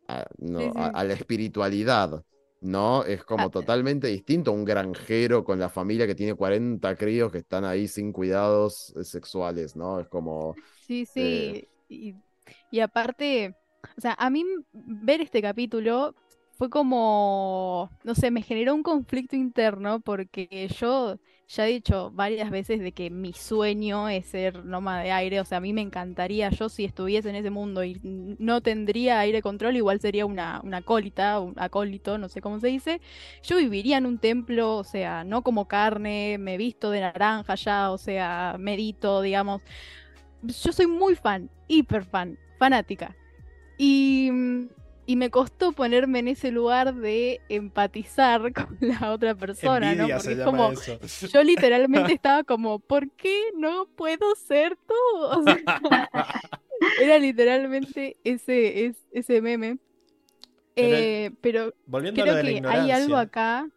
a, 0.08 0.26
no, 0.38 0.72
Sí, 0.72 0.72
a- 0.76 0.88
sí. 0.88 1.00
a 1.00 1.04
la 1.04 1.14
espiritualidad. 1.14 2.24
¿no? 2.60 3.04
Es 3.04 3.24
como 3.24 3.52
Ah, 3.52 3.52
totalmente 3.52 4.08
distinto 4.08 4.52
un 4.52 4.66
granjero 4.66 5.44
con 5.44 5.60
la 5.60 5.70
familia 5.70 6.08
que 6.08 6.16
tiene 6.16 6.34
40 6.34 6.96
críos 6.96 7.32
que 7.32 7.38
están 7.40 7.66
ahí 7.66 7.88
sin 7.88 8.12
cuidados 8.12 8.94
eh, 8.98 9.04
sexuales, 9.04 9.76
¿no? 9.76 10.00
Es 10.00 10.08
como, 10.08 10.60
Sí, 10.88 11.06
sí. 11.06 11.60
Eh. 11.60 11.68
Y, 11.90 12.16
y 12.72 12.80
aparte, 12.80 13.56
o 13.98 14.02
sea, 14.02 14.16
a 14.18 14.30
mí 14.30 14.44
ver 14.74 15.22
este 15.22 15.42
capítulo 15.42 16.16
fue 16.58 16.70
como, 16.72 17.92
no 18.04 18.16
sé, 18.16 18.32
me 18.32 18.42
generó 18.42 18.74
un 18.74 18.82
conflicto 18.84 19.36
interno 19.36 20.00
porque 20.00 20.68
yo 20.80 21.20
ya 21.48 21.68
he 21.68 21.72
dicho 21.72 22.12
varias 22.12 22.50
veces 22.50 22.80
de 22.82 22.92
que 22.92 23.10
mi 23.10 23.32
sueño 23.32 24.10
es 24.10 24.26
ser 24.26 24.66
nómada 24.66 25.04
de 25.04 25.12
aire, 25.12 25.40
o 25.40 25.46
sea, 25.46 25.60
a 25.60 25.62
mí 25.62 25.72
me 25.72 25.82
encantaría, 25.82 26.50
yo 26.50 26.68
si 26.68 26.84
estuviese 26.84 27.30
en 27.30 27.36
ese 27.36 27.52
mundo 27.52 27.84
y 27.84 28.00
no 28.04 28.62
tendría 28.62 29.20
aire 29.20 29.42
control, 29.42 29.78
igual 29.78 30.02
sería 30.02 30.26
una, 30.26 30.60
una 30.64 30.78
acólita, 30.78 31.40
un 31.40 31.54
acólito, 31.58 32.18
no 32.18 32.28
sé 32.28 32.42
cómo 32.42 32.60
se 32.60 32.68
dice, 32.68 33.02
yo 33.44 33.58
viviría 33.58 33.98
en 33.98 34.08
un 34.08 34.18
templo, 34.18 34.78
o 34.78 34.84
sea, 34.84 35.24
no 35.24 35.44
como 35.44 35.68
carne, 35.68 36.38
me 36.40 36.58
visto 36.58 36.90
de 36.90 37.02
naranja 37.02 37.56
ya, 37.56 37.92
o 37.92 37.98
sea, 37.98 38.58
medito, 38.60 39.22
digamos. 39.22 39.62
Yo 40.42 40.72
soy 40.72 40.88
muy 40.88 41.16
fan, 41.16 41.50
hiper 41.68 42.04
fan, 42.04 42.38
fanática. 42.58 43.16
Y, 43.78 44.32
y 45.06 45.16
me 45.16 45.30
costó 45.30 45.72
ponerme 45.72 46.20
en 46.20 46.28
ese 46.30 46.52
lugar 46.52 46.94
de 46.96 47.42
empatizar 47.50 48.52
con 48.54 48.78
la 48.82 49.12
otra 49.12 49.36
persona, 49.36 49.94
¿no? 49.96 50.08
Porque 50.08 50.34
es 50.34 50.40
como, 50.44 50.72
eso. 50.72 51.00
yo 51.28 51.44
literalmente 51.44 52.14
estaba 52.14 52.44
como, 52.44 52.80
¿por 52.80 53.10
qué 53.12 53.52
no 53.56 53.88
puedo 53.96 54.36
ser 54.36 54.76
tú? 54.76 54.94
O 55.20 55.44
sea, 55.44 55.58
era 57.02 57.18
literalmente 57.18 58.18
ese, 58.24 58.86
es, 58.86 58.98
ese 59.12 59.42
meme. 59.42 59.78
Pero- 60.76 60.96
Eh, 60.98 61.32
pero 61.42 61.74
Volviendo 61.88 62.22
creo 62.24 62.42
que 62.42 62.62
hay 62.68 62.92
algo 62.92 63.16
acá. 63.18 63.68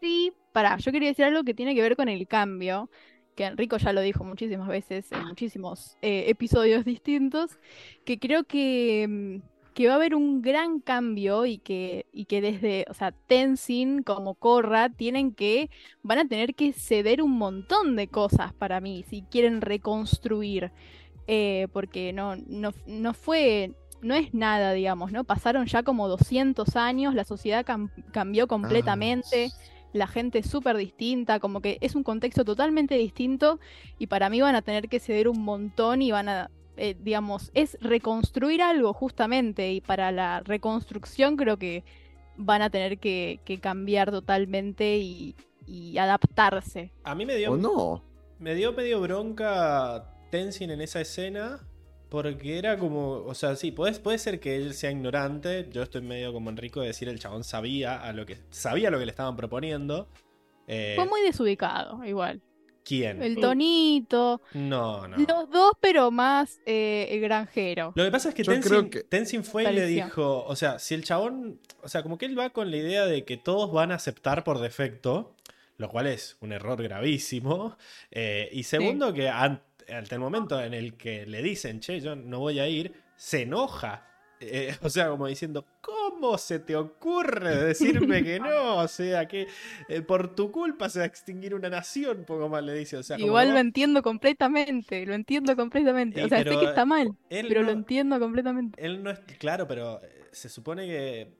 Sí, 0.00 0.32
pará, 0.52 0.76
yo 0.78 0.92
quería 0.92 1.08
decir 1.08 1.24
algo 1.24 1.44
que 1.44 1.54
tiene 1.54 1.74
que 1.74 1.82
ver 1.82 1.96
con 1.96 2.08
el 2.08 2.26
cambio, 2.26 2.90
que 3.34 3.44
Enrico 3.44 3.76
ya 3.78 3.92
lo 3.92 4.00
dijo 4.00 4.24
muchísimas 4.24 4.68
veces 4.68 5.10
en 5.12 5.26
muchísimos 5.26 5.96
eh, 6.02 6.24
episodios 6.28 6.84
distintos, 6.84 7.58
que 8.04 8.18
creo 8.18 8.44
que, 8.44 9.06
mm, 9.08 9.72
que 9.74 9.86
va 9.88 9.94
a 9.94 9.96
haber 9.96 10.14
un 10.14 10.40
gran 10.40 10.80
cambio 10.80 11.46
y 11.46 11.58
que, 11.58 12.06
y 12.12 12.26
que 12.26 12.40
desde, 12.40 12.86
o 12.88 12.94
sea, 12.94 13.12
Tenzin 13.12 14.02
como 14.02 14.34
Korra 14.34 14.88
tienen 14.88 15.32
que, 15.34 15.68
van 16.02 16.18
a 16.18 16.28
tener 16.28 16.54
que 16.54 16.72
ceder 16.72 17.22
un 17.22 17.32
montón 17.32 17.96
de 17.96 18.08
cosas 18.08 18.52
para 18.54 18.80
mí, 18.80 19.04
si 19.08 19.22
quieren 19.22 19.60
reconstruir, 19.60 20.70
eh, 21.26 21.68
porque 21.72 22.12
no, 22.12 22.36
no, 22.36 22.72
no 22.86 23.14
fue 23.14 23.72
no 24.02 24.14
es 24.14 24.34
nada, 24.34 24.72
digamos, 24.74 25.12
¿no? 25.12 25.24
Pasaron 25.24 25.64
ya 25.64 25.82
como 25.82 26.08
200 26.08 26.76
años, 26.76 27.14
la 27.14 27.24
sociedad 27.24 27.64
cam- 27.64 27.90
cambió 28.12 28.46
completamente, 28.46 29.50
la 29.94 30.06
gente 30.06 30.40
es 30.40 30.50
súper 30.50 30.76
distinta, 30.76 31.40
como 31.40 31.60
que 31.60 31.78
es 31.80 31.94
un 31.94 32.02
contexto 32.02 32.44
totalmente 32.44 32.96
distinto 32.96 33.60
y 33.98 34.08
para 34.08 34.28
mí 34.28 34.40
van 34.40 34.56
a 34.56 34.62
tener 34.62 34.88
que 34.88 35.00
ceder 35.00 35.28
un 35.28 35.42
montón 35.42 36.02
y 36.02 36.10
van 36.10 36.28
a, 36.28 36.50
eh, 36.76 36.96
digamos, 37.00 37.50
es 37.54 37.78
reconstruir 37.80 38.60
algo 38.60 38.92
justamente 38.92 39.72
y 39.72 39.80
para 39.80 40.10
la 40.10 40.40
reconstrucción 40.40 41.36
creo 41.36 41.56
que 41.58 41.84
van 42.36 42.60
a 42.60 42.70
tener 42.70 42.98
que, 42.98 43.40
que 43.44 43.60
cambiar 43.60 44.10
totalmente 44.10 44.98
y, 44.98 45.36
y 45.66 45.96
adaptarse. 45.98 46.92
A 47.04 47.14
mí 47.14 47.24
me 47.24 47.36
dio, 47.36 47.52
¿O 47.52 47.56
no? 47.56 48.02
me 48.40 48.56
dio 48.56 48.72
medio 48.72 49.00
bronca 49.00 50.10
Tenzin 50.30 50.72
en 50.72 50.80
esa 50.80 51.00
escena. 51.00 51.64
Porque 52.22 52.58
era 52.58 52.78
como, 52.78 53.24
o 53.24 53.34
sea, 53.34 53.56
sí, 53.56 53.72
puede, 53.72 53.98
puede 53.98 54.18
ser 54.18 54.38
que 54.38 54.54
él 54.54 54.72
sea 54.74 54.92
ignorante. 54.92 55.68
Yo 55.72 55.82
estoy 55.82 56.00
medio 56.02 56.32
como 56.32 56.48
Enrico 56.48 56.80
de 56.80 56.86
decir 56.86 57.08
el 57.08 57.18
chabón 57.18 57.42
sabía 57.42 58.00
a 58.00 58.12
lo 58.12 58.24
que 58.24 58.38
sabía 58.50 58.88
lo 58.90 59.00
que 59.00 59.04
le 59.06 59.10
estaban 59.10 59.34
proponiendo. 59.36 60.08
Eh, 60.68 60.92
Fue 60.94 61.06
muy 61.06 61.22
desubicado, 61.22 62.04
igual. 62.04 62.40
¿Quién? 62.84 63.20
El 63.20 63.34
Sí. 63.34 63.40
tonito, 63.40 64.40
No, 64.52 65.08
no. 65.08 65.16
los 65.16 65.50
dos, 65.50 65.72
pero 65.80 66.12
más 66.12 66.60
eh, 66.66 67.08
el 67.10 67.20
granjero. 67.20 67.92
Lo 67.96 68.04
que 68.04 68.10
pasa 68.12 68.28
es 68.28 68.34
que 68.36 68.44
Tenzin, 68.44 68.90
que- 68.90 69.02
Tenzin 69.02 69.42
fue 69.42 69.64
y 69.64 69.74
le 69.74 69.86
dijo, 69.86 70.44
o 70.46 70.54
sea, 70.54 70.78
si 70.78 70.94
el 70.94 71.02
chabón, 71.02 71.58
o 71.82 71.88
sea, 71.88 72.04
como 72.04 72.16
que 72.16 72.26
él 72.26 72.38
va 72.38 72.50
con 72.50 72.70
la 72.70 72.76
idea 72.76 73.06
de 73.06 73.24
que 73.24 73.36
todos 73.38 73.72
van 73.72 73.90
a 73.90 73.96
aceptar 73.96 74.44
por 74.44 74.60
defecto, 74.60 75.34
lo 75.78 75.88
cual 75.88 76.06
es 76.06 76.36
un 76.40 76.52
error 76.52 76.80
gravísimo, 76.80 77.76
eh, 78.12 78.48
y 78.52 78.62
segundo 78.62 79.12
que 79.12 79.28
ante 79.92 80.14
el 80.14 80.20
momento 80.20 80.60
en 80.62 80.74
el 80.74 80.94
que 80.96 81.26
le 81.26 81.42
dicen, 81.42 81.80
che, 81.80 82.00
yo 82.00 82.16
no 82.16 82.40
voy 82.40 82.58
a 82.60 82.68
ir, 82.68 82.92
se 83.16 83.42
enoja. 83.42 84.08
Eh, 84.40 84.74
o 84.82 84.90
sea, 84.90 85.08
como 85.08 85.26
diciendo, 85.26 85.64
¿cómo 85.80 86.36
se 86.38 86.58
te 86.58 86.76
ocurre 86.76 87.56
decirme 87.56 88.22
que 88.22 88.38
no? 88.40 88.76
O 88.84 88.88
sea, 88.88 89.26
que 89.26 89.46
eh, 89.88 90.02
por 90.02 90.34
tu 90.34 90.50
culpa 90.50 90.88
se 90.88 90.98
va 90.98 91.04
a 91.04 91.06
extinguir 91.06 91.54
una 91.54 91.68
nación, 91.70 92.24
poco 92.26 92.48
más 92.48 92.62
le 92.62 92.74
dice. 92.74 92.96
O 92.96 93.02
sea, 93.02 93.18
Igual 93.18 93.52
lo 93.52 93.58
entiendo 93.58 94.02
completamente, 94.02 95.06
lo 95.06 95.14
entiendo 95.14 95.56
completamente. 95.56 96.22
O 96.24 96.28
sea, 96.28 96.38
sé 96.42 96.44
que 96.44 96.64
está 96.64 96.84
mal, 96.84 97.16
él 97.30 97.46
pero 97.48 97.60
no- 97.60 97.66
lo 97.66 97.72
entiendo 97.72 98.18
completamente. 98.18 98.84
Él 98.84 99.02
no 99.02 99.10
es. 99.10 99.20
Claro, 99.38 99.66
pero 99.66 100.02
eh, 100.02 100.24
se 100.32 100.48
supone 100.48 100.86
que 100.86 101.32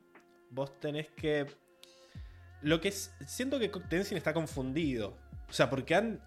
vos 0.51 0.79
tenés 0.81 1.11
que. 1.11 1.47
Lo 2.63 2.81
que 2.81 2.89
es. 2.89 3.15
Siento 3.27 3.59
que 3.59 3.69
Tenzin 3.69 4.17
está 4.17 4.33
confundido. 4.33 5.19
O 5.49 5.53
sea, 5.53 5.69
porque 5.69 5.95
han. 5.95 6.21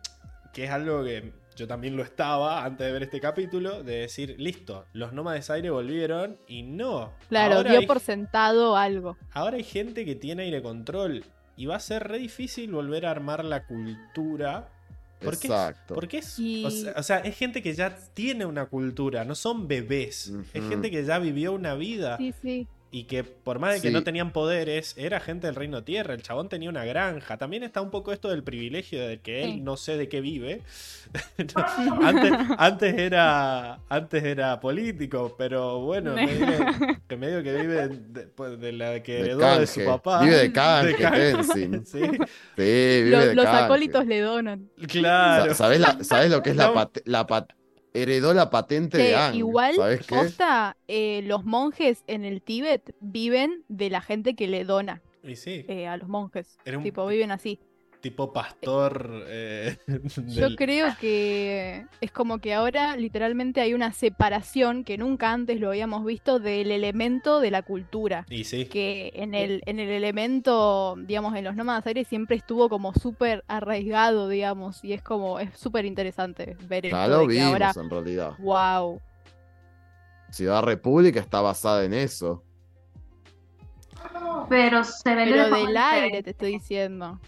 Que 0.54 0.66
es 0.66 0.72
algo 0.72 1.04
que 1.04 1.34
yo 1.58 1.68
también 1.68 1.98
lo 1.98 2.04
estaba 2.04 2.64
antes 2.64 2.86
de 2.88 2.94
ver 2.94 3.04
este 3.04 3.20
capítulo. 3.20 3.84
De 3.84 3.98
decir, 4.02 4.36
listo, 4.38 4.86
los 4.94 5.12
nómades 5.12 5.50
aire 5.50 5.70
volvieron 5.70 6.38
y 6.48 6.64
no. 6.64 7.12
Claro, 7.28 7.64
dio 7.64 7.80
hay, 7.80 7.86
por 7.88 8.00
sentado 8.00 8.78
algo. 8.78 9.18
ahora 9.34 9.58
hay 9.58 9.64
gente 9.64 10.06
que 10.06 10.16
tiene 10.16 10.44
aire 10.44 10.62
control. 10.62 11.26
Y 11.58 11.66
va 11.66 11.76
a 11.78 11.80
ser 11.80 12.08
re 12.08 12.20
difícil 12.20 12.72
volver 12.72 13.06
a 13.08 13.12
armar 13.12 13.44
la 13.44 13.66
cultura. 13.66 14.70
Porque, 15.20 15.48
Exacto. 15.48 15.96
porque 15.96 16.20
es, 16.20 16.38
Y- 16.38 16.64
o, 16.64 16.70
sea, 16.70 16.94
o 16.96 17.02
sea, 17.02 17.18
es 17.18 17.36
gente 17.36 17.64
que 17.64 17.74
ya 17.74 17.98
tiene 18.14 18.46
una 18.46 18.68
cultura, 18.68 19.26
no 19.26 19.34
son 19.34 19.68
bebés. 19.68 20.32
Es 20.54 20.70
gente 20.70 20.92
que 20.92 21.04
ya 21.04 21.18
vivió 21.18 21.54
una 21.54 21.74
vida 21.74 22.18
Sí, 22.18 22.34
sí. 22.40 22.68
Y 22.90 23.04
que 23.04 23.24
por 23.24 23.60
más 23.60 23.74
de 23.76 23.82
que 23.82 23.88
Sí. 23.90 23.94
no 23.94 24.04
tenían 24.04 24.32
poderes, 24.32 24.94
era 24.98 25.20
gente 25.20 25.48
del 25.48 25.56
reino 25.56 25.84
tierra. 25.84 26.14
El 26.14 26.22
chabón 26.24 26.48
tenía 26.50 26.70
una 26.70 26.86
granja. 26.86 27.38
También 27.38 27.64
está 27.64 27.82
un 27.82 27.92
poco 27.92 28.14
esto 28.14 28.30
del 28.30 28.44
privilegio 28.44 29.06
de 29.06 29.20
que 29.20 29.44
él 29.44 29.52
Sí. 29.56 29.62
no 29.62 29.76
sé 29.78 29.98
de 29.98 30.08
qué 30.08 30.22
vive. 30.22 30.62
antes, 32.02 32.32
antes 32.58 32.98
era 32.98 33.80
antes 33.90 34.24
era 34.24 34.60
político, 34.60 35.36
pero 35.38 35.80
bueno, 35.82 36.14
medio, 36.16 36.58
que 37.08 37.18
medio 37.18 37.44
que 37.44 37.54
vive 37.56 37.88
de, 37.90 38.22
pues, 38.28 38.60
de 38.60 38.72
la 38.74 39.02
que 39.04 39.14
De 39.14 39.20
heredó 39.22 39.60
de 39.60 39.68
su 39.68 39.84
papá. 39.86 40.22
Vive 40.24 40.36
de 40.38 40.52
canje, 40.52 40.88
De 40.94 40.96
canje. 40.98 41.32
Tenzin. 41.34 41.86
Sí, 41.86 42.00
Sí, 42.00 42.14
vive 42.58 43.10
Los, 43.12 43.26
de 43.26 43.36
los 43.36 43.46
canje. 43.46 43.64
acólitos 43.64 44.06
le 44.06 44.20
donan. 44.22 44.70
claro. 44.88 45.46
Sa- 45.50 45.56
¿Sabés, 45.56 45.80
la- 45.80 46.04
sabés 46.04 46.32
lo 46.32 46.42
que 46.42 46.52
es 46.52 46.56
la, 46.56 46.74
pat- 46.74 47.02
la 47.06 47.26
pat- 47.28 47.54
Heredó 47.94 48.34
la 48.34 48.50
patente 48.50 48.98
Que 48.98 49.04
de 49.04 49.16
Ang. 49.16 49.36
igual, 49.36 49.76
posta, 50.08 50.78
eh, 50.88 51.22
los 51.24 51.46
monjes 51.46 52.04
en 52.08 52.26
el 52.26 52.42
Tíbet 52.42 52.96
viven 53.00 53.64
de 53.70 53.90
la 53.90 54.02
gente 54.02 54.36
que 54.36 54.48
le 54.48 54.66
dona 54.66 55.02
Y 55.24 55.36
sí, 55.36 55.66
eh, 55.68 55.88
a 55.88 55.98
los 55.98 56.08
monjes. 56.08 56.58
Era 56.66 56.78
un- 56.78 56.84
Tipo, 56.84 57.06
viven 57.08 57.32
así. 57.32 57.60
Tipo 58.02 58.32
pastor. 58.34 59.24
eh, 59.28 59.78
Yo 60.28 60.56
creo 60.56 60.96
que 61.00 61.86
es 62.02 62.12
como 62.12 62.40
que 62.40 62.54
ahora 62.54 62.96
literalmente 62.96 63.62
hay 63.62 63.74
una 63.74 63.92
separación 63.94 64.84
que 64.84 64.98
nunca 64.98 65.32
antes 65.34 65.60
lo 65.60 65.70
habíamos 65.70 66.06
visto 66.06 66.40
del 66.40 66.72
elemento 66.72 67.40
de 67.40 67.52
la 67.52 67.62
cultura. 67.64 68.26
Y 68.30 68.44
sí, 68.44 68.66
Que 68.66 69.12
en 69.16 69.34
el, 69.34 69.62
en 69.66 69.80
el 69.80 69.90
elemento, 69.90 70.96
digamos, 70.98 71.36
en 71.36 71.44
los 71.46 71.56
nómadas 71.56 71.86
aires 71.88 72.08
siempre 72.08 72.36
estuvo 72.38 72.70
como 72.70 72.94
súper 72.94 73.44
arraigado, 73.48 74.30
digamos, 74.30 74.84
y 74.84 74.94
es 74.94 75.02
como, 75.02 75.40
es 75.40 75.58
súper 75.58 75.86
interesante 75.86 76.56
ver 76.68 76.86
Ya 76.90 77.06
esto 77.06 77.10
lo 77.10 77.20
de 77.20 77.28
que 77.28 77.34
vimos 77.34 77.46
ahora, 77.52 77.72
en 77.76 77.90
realidad. 77.90 78.34
wow. 78.38 79.02
Ciudad 80.30 80.62
República 80.64 81.20
está 81.20 81.42
basada 81.42 81.86
en 81.86 81.94
eso. 81.94 82.44
Pero 84.50 84.84
se 84.84 85.16
vende 85.16 85.32
Pero 85.32 85.50
del 85.50 85.78
aire 85.78 86.24
te 86.24 86.32
estoy 86.32 86.52
diciendo. 86.54 87.20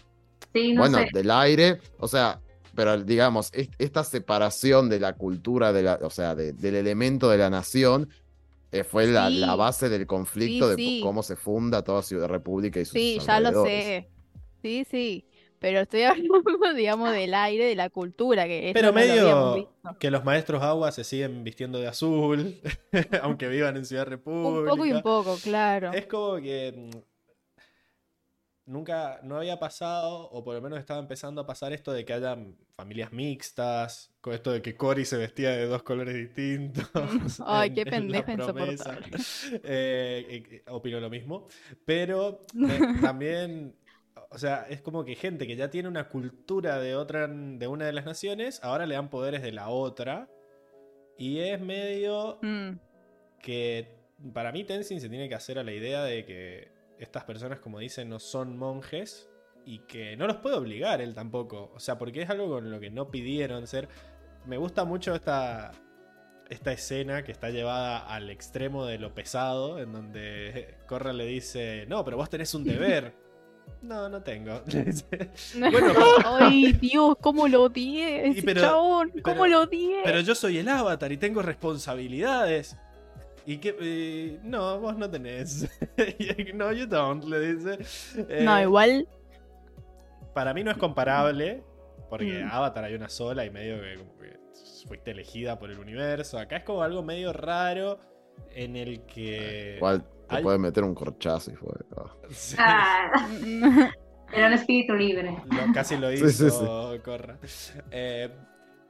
Sí, 0.52 0.72
no 0.72 0.82
bueno, 0.82 0.98
sé. 0.98 1.08
del 1.12 1.30
aire, 1.30 1.78
o 1.98 2.08
sea, 2.08 2.40
pero 2.74 2.96
digamos, 3.02 3.50
es- 3.52 3.68
esta 3.78 4.04
separación 4.04 4.88
de 4.88 5.00
la 5.00 5.12
cultura, 5.14 5.72
de 5.72 5.82
la, 5.82 5.98
o 6.02 6.10
sea, 6.10 6.34
de- 6.34 6.52
del 6.52 6.74
elemento 6.76 7.28
de 7.28 7.38
la 7.38 7.50
nación, 7.50 8.08
eh, 8.72 8.84
fue 8.84 9.06
la, 9.08 9.28
Sí. 9.28 9.38
la 9.38 9.56
base 9.56 9.88
del 9.88 10.06
conflicto 10.06 10.66
Sí, 10.66 10.70
de 10.70 10.76
sí. 10.76 11.00
cómo 11.02 11.22
se 11.22 11.36
funda 11.36 11.82
toda 11.82 12.02
Ciudad 12.02 12.28
República 12.28 12.78
y 12.80 12.84
sus 12.84 12.92
Sí, 12.92 13.18
ya 13.24 13.40
lo 13.40 13.64
sé. 13.64 14.08
Sí, 14.62 14.86
sí. 14.90 15.26
Pero 15.58 15.80
estoy 15.80 16.02
hablando, 16.32 16.72
digamos, 16.74 17.12
del 17.12 17.34
aire, 17.34 17.66
de 17.66 17.74
la 17.74 17.90
cultura, 17.90 18.46
que 18.46 18.70
Pero 18.72 18.92
no 18.92 18.94
lo 18.94 19.00
habíamos 19.00 19.54
medio 19.56 19.98
que 19.98 20.10
los 20.10 20.24
maestros 20.24 20.62
agua 20.62 20.90
se 20.92 21.04
siguen 21.04 21.44
vistiendo 21.44 21.78
de 21.78 21.86
azul, 21.88 22.60
aunque 23.22 23.48
vivan 23.48 23.76
en 23.76 23.84
Ciudad 23.84 24.06
República. 24.06 24.60
Un 24.60 24.66
poco 24.78 24.86
y 24.86 24.92
un 24.92 25.02
poco, 25.02 25.36
claro. 25.42 25.92
Es 25.92 26.06
como 26.06 26.36
que 26.36 26.72
mm, 26.94 26.98
nunca, 28.66 29.20
no 29.22 29.36
había 29.36 29.58
pasado, 29.58 30.28
o 30.30 30.44
por 30.44 30.54
lo 30.54 30.60
menos 30.62 30.78
estaba 30.78 31.00
empezando 31.00 31.40
a 31.40 31.46
pasar 31.46 31.72
esto 31.72 31.92
de 31.92 32.04
que 32.04 32.12
hayan 32.12 32.56
familias 32.72 33.12
mixtas, 33.12 34.12
con 34.20 34.32
esto 34.34 34.52
de 34.52 34.62
que 34.62 34.76
Cory 34.76 35.04
se 35.04 35.16
vestía 35.16 35.50
de 35.50 35.66
dos 35.66 35.82
colores 35.82 36.14
distintos. 36.14 36.88
Ay, 37.46 37.68
en- 37.68 37.74
qué 37.74 37.86
pendeja 37.86 38.32
insoportable. 38.32 39.16
Eh, 39.64 40.26
eh, 40.28 40.42
eh, 40.50 40.62
opino 40.68 41.00
lo 41.00 41.10
mismo, 41.10 41.46
pero 41.84 42.46
eh, 42.68 42.80
también, 43.00 43.74
o 44.30 44.38
sea, 44.38 44.66
es 44.68 44.80
como 44.80 45.04
que 45.04 45.14
gente 45.16 45.46
que 45.46 45.56
ya 45.56 45.70
tiene 45.70 45.88
una 45.88 46.08
cultura 46.08 46.78
de 46.78 46.94
otra, 46.94 47.26
de 47.28 47.66
una 47.66 47.86
de 47.86 47.92
las 47.92 48.04
naciones, 48.04 48.60
ahora 48.62 48.86
le 48.86 48.94
dan 48.94 49.10
poderes 49.10 49.42
de 49.42 49.52
la 49.52 49.68
otra, 49.68 50.28
y 51.18 51.40
es 51.40 51.60
medio 51.60 52.38
Mm, 52.42 52.72
que 53.42 53.96
para 54.32 54.52
mí 54.52 54.64
Tenzin 54.64 55.00
se 55.00 55.08
tiene 55.08 55.28
que 55.28 55.34
hacer 55.34 55.58
a 55.58 55.64
la 55.64 55.72
idea 55.72 56.02
de 56.04 56.24
que 56.24 56.68
estas 57.00 57.24
personas, 57.24 57.58
como 57.60 57.78
dicen, 57.80 58.08
no 58.08 58.18
son 58.18 58.56
monjes 58.56 59.28
y 59.64 59.80
que 59.80 60.16
no 60.16 60.26
los 60.26 60.36
puede 60.36 60.56
obligar 60.56 61.00
él 61.00 61.14
tampoco. 61.14 61.72
O 61.74 61.80
sea, 61.80 61.98
porque 61.98 62.22
es 62.22 62.30
algo 62.30 62.48
con 62.48 62.70
lo 62.70 62.78
que 62.80 62.90
no 62.90 63.10
pidieron 63.10 63.66
ser. 63.66 63.88
Me 64.46 64.56
gusta 64.56 64.84
mucho 64.84 65.14
esta, 65.14 65.72
esta 66.48 66.72
escena 66.72 67.22
que 67.24 67.32
está 67.32 67.50
llevada 67.50 67.98
al 67.98 68.30
extremo 68.30 68.86
de 68.86 68.98
lo 68.98 69.14
pesado, 69.14 69.78
en 69.78 69.92
donde 69.92 70.76
Corra 70.86 71.12
le 71.12 71.26
dice, 71.26 71.84
no, 71.88 72.04
pero 72.04 72.16
vos 72.16 72.30
tenés 72.30 72.54
un 72.54 72.64
deber. 72.64 73.14
No, 73.82 74.08
no 74.08 74.20
tengo. 74.22 74.62
Bueno, 75.58 75.92
Ay, 76.24 76.72
Dios, 76.72 77.14
cómo 77.20 77.46
lo 77.46 77.62
odié, 77.64 78.34
pero- 78.44 78.60
chabón, 78.62 79.10
cómo 79.22 79.42
pero- 79.44 79.46
lo 79.46 79.60
odié. 79.62 80.00
pero 80.02 80.20
yo 80.20 80.34
soy 80.34 80.58
el 80.58 80.68
avatar 80.68 81.12
y 81.12 81.16
tengo 81.18 81.40
responsabilidades. 81.40 82.76
Y 83.46 83.58
que 83.58 83.76
eh, 83.80 84.38
no, 84.42 84.78
vos 84.80 84.96
no 84.96 85.10
tenés. 85.10 85.68
No, 86.54 86.72
you 86.72 86.86
don't, 86.86 87.24
le 87.24 87.54
dice. 87.54 87.78
No, 88.44 88.58
Eh, 88.58 88.62
igual, 88.62 89.08
Para 90.34 90.54
mí 90.54 90.62
no 90.64 90.70
es 90.70 90.76
comparable, 90.76 91.62
porque 92.08 92.44
Mm. 92.44 92.50
Avatar 92.50 92.84
hay 92.84 92.94
una 92.94 93.08
sola 93.08 93.44
y 93.44 93.50
medio 93.50 93.80
que, 93.80 93.96
como 93.96 94.16
que 94.18 94.38
fuiste 94.86 95.10
elegida 95.12 95.58
por 95.58 95.70
el 95.70 95.78
universo. 95.78 96.38
Acá 96.38 96.58
es 96.58 96.64
como 96.64 96.82
algo 96.82 97.02
medio 97.02 97.32
raro 97.32 97.98
en 98.54 98.76
el 98.76 99.02
que. 99.06 99.74
Igual 99.76 100.04
te 100.28 100.36
hay- 100.36 100.42
puede 100.42 100.58
meter 100.58 100.84
un 100.84 100.94
corchazo 100.94 101.50
y 101.52 101.56
fue. 101.56 101.70
ah. 101.96 102.12
Sí, 102.30 102.56
Ah, 102.58 103.90
era 104.32 104.46
un 104.46 104.52
espíritu 104.52 104.94
libre. 104.94 105.30
lo- 105.50 105.72
casi 105.74 105.96
lo 105.96 106.12
hizo 106.12 106.28
Sí, 106.28 106.48
sí, 106.48 106.50
sí. 106.50 106.98
Corra. 107.04 107.38
Eh, 107.90 108.28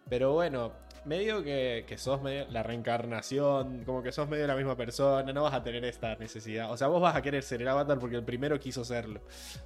pero 0.08 0.32
bueno, 0.34 0.72
medio 1.04 1.42
que, 1.42 1.84
que 1.86 1.96
sos 1.98 2.20
medio 2.22 2.46
la 2.50 2.62
reencarnación, 2.62 3.84
como 3.84 4.02
que 4.02 4.12
sos 4.12 4.28
medio 4.28 4.46
la 4.46 4.56
misma 4.56 4.76
persona, 4.76 5.32
no 5.32 5.42
vas 5.42 5.54
a 5.54 5.62
tener 5.62 5.84
esta 5.84 6.14
necesidad. 6.16 6.70
O 6.72 6.76
sea, 6.76 6.88
vos 6.88 7.00
vas 7.00 7.16
a 7.16 7.22
querer 7.22 7.42
ser 7.42 7.62
el 7.62 7.68
avatar 7.68 7.98
porque 7.98 8.16
el 8.16 8.24
primero 8.24 8.58
quiso 8.60 8.84
serlo. 8.84 9.20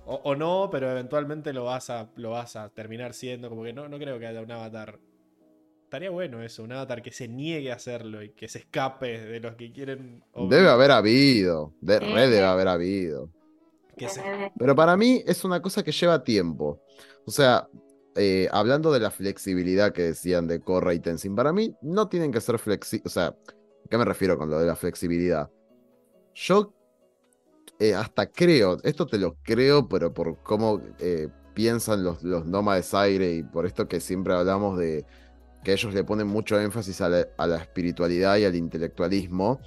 O, 0.06 0.14
o 0.24 0.34
no, 0.36 0.68
pero 0.70 0.90
eventualmente 0.90 1.52
lo 1.52 1.64
vas 1.64 1.90
a, 1.90 2.08
lo 2.16 2.30
vas 2.30 2.56
a 2.56 2.68
terminar 2.70 3.14
siendo. 3.14 3.48
Como 3.48 3.62
que 3.64 3.72
no, 3.72 3.88
no 3.88 3.98
creo 3.98 4.18
que 4.18 4.26
haya 4.26 4.40
un 4.40 4.50
avatar. 4.50 4.98
Estaría 5.84 6.10
bueno 6.10 6.42
eso, 6.42 6.64
un 6.64 6.72
avatar 6.72 7.02
que 7.02 7.12
se 7.12 7.28
niegue 7.28 7.70
a 7.70 7.76
hacerlo 7.76 8.22
y 8.22 8.30
que 8.30 8.48
se 8.48 8.58
escape 8.58 9.20
de 9.20 9.40
los 9.40 9.54
que 9.54 9.70
quieren. 9.72 10.24
Debe 10.34 10.68
haber 10.68 10.90
habido. 10.90 11.72
De, 11.80 12.00
re 12.00 12.28
debe 12.28 12.44
haber 12.44 12.68
habido. 12.68 13.28
que 13.96 14.08
se- 14.08 14.22
Pero 14.58 14.74
para 14.74 14.96
mí 14.96 15.22
es 15.26 15.44
una 15.44 15.62
cosa 15.62 15.84
que 15.84 15.92
lleva 15.92 16.24
tiempo. 16.24 16.80
O 17.26 17.30
sea, 17.30 17.68
eh, 18.16 18.48
hablando 18.52 18.92
de 18.92 19.00
la 19.00 19.10
flexibilidad 19.10 19.92
que 19.92 20.02
decían 20.02 20.46
de 20.46 20.60
Korra 20.60 20.94
y 20.94 21.00
Tenzin, 21.00 21.34
para 21.34 21.52
mí 21.52 21.74
no 21.82 22.08
tienen 22.08 22.30
que 22.30 22.40
ser 22.40 22.58
flexibles. 22.58 23.06
O 23.06 23.08
sea, 23.12 23.26
¿a 23.26 23.88
qué 23.90 23.98
me 23.98 24.04
refiero 24.04 24.38
con 24.38 24.50
lo 24.50 24.58
de 24.58 24.66
la 24.66 24.76
flexibilidad? 24.76 25.50
Yo 26.34 26.72
eh, 27.80 27.94
hasta 27.94 28.26
creo, 28.30 28.78
esto 28.84 29.06
te 29.06 29.18
lo 29.18 29.36
creo, 29.42 29.88
pero 29.88 30.14
por 30.14 30.40
cómo 30.42 30.80
eh, 31.00 31.28
piensan 31.54 32.04
los, 32.04 32.22
los 32.22 32.46
nómades 32.46 32.94
aire 32.94 33.32
y 33.32 33.42
por 33.42 33.66
esto 33.66 33.88
que 33.88 34.00
siempre 34.00 34.34
hablamos 34.34 34.78
de 34.78 35.04
que 35.64 35.72
ellos 35.72 35.92
le 35.92 36.04
ponen 36.04 36.28
mucho 36.28 36.60
énfasis 36.60 37.00
a 37.00 37.08
la, 37.08 37.26
a 37.36 37.46
la 37.46 37.56
espiritualidad 37.56 38.36
y 38.36 38.44
al 38.44 38.54
intelectualismo. 38.54 39.60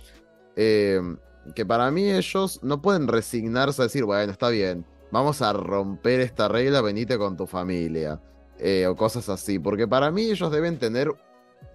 que 0.56 1.66
para 1.66 1.92
mí 1.92 2.10
ellos 2.10 2.60
no 2.64 2.82
pueden 2.82 3.08
resignarse 3.08 3.82
a 3.82 3.86
decir, 3.86 4.06
bueno, 4.06 4.32
está 4.32 4.50
bien, 4.50 4.86
vamos 5.12 5.42
a 5.42 5.54
romper 5.54 6.22
esta 6.22 6.48
regla, 6.48 6.82
venite 6.82 7.18
con 7.18 7.36
tu 7.38 7.48
familia, 7.48 8.22
eh, 8.60 8.88
o 8.88 8.96
cosas 8.96 9.30
así, 9.30 9.60
porque 9.60 9.88
para 9.88 10.12
mí 10.12 10.24
ellos 10.24 10.52
deben 10.52 10.78
tener 10.78 11.12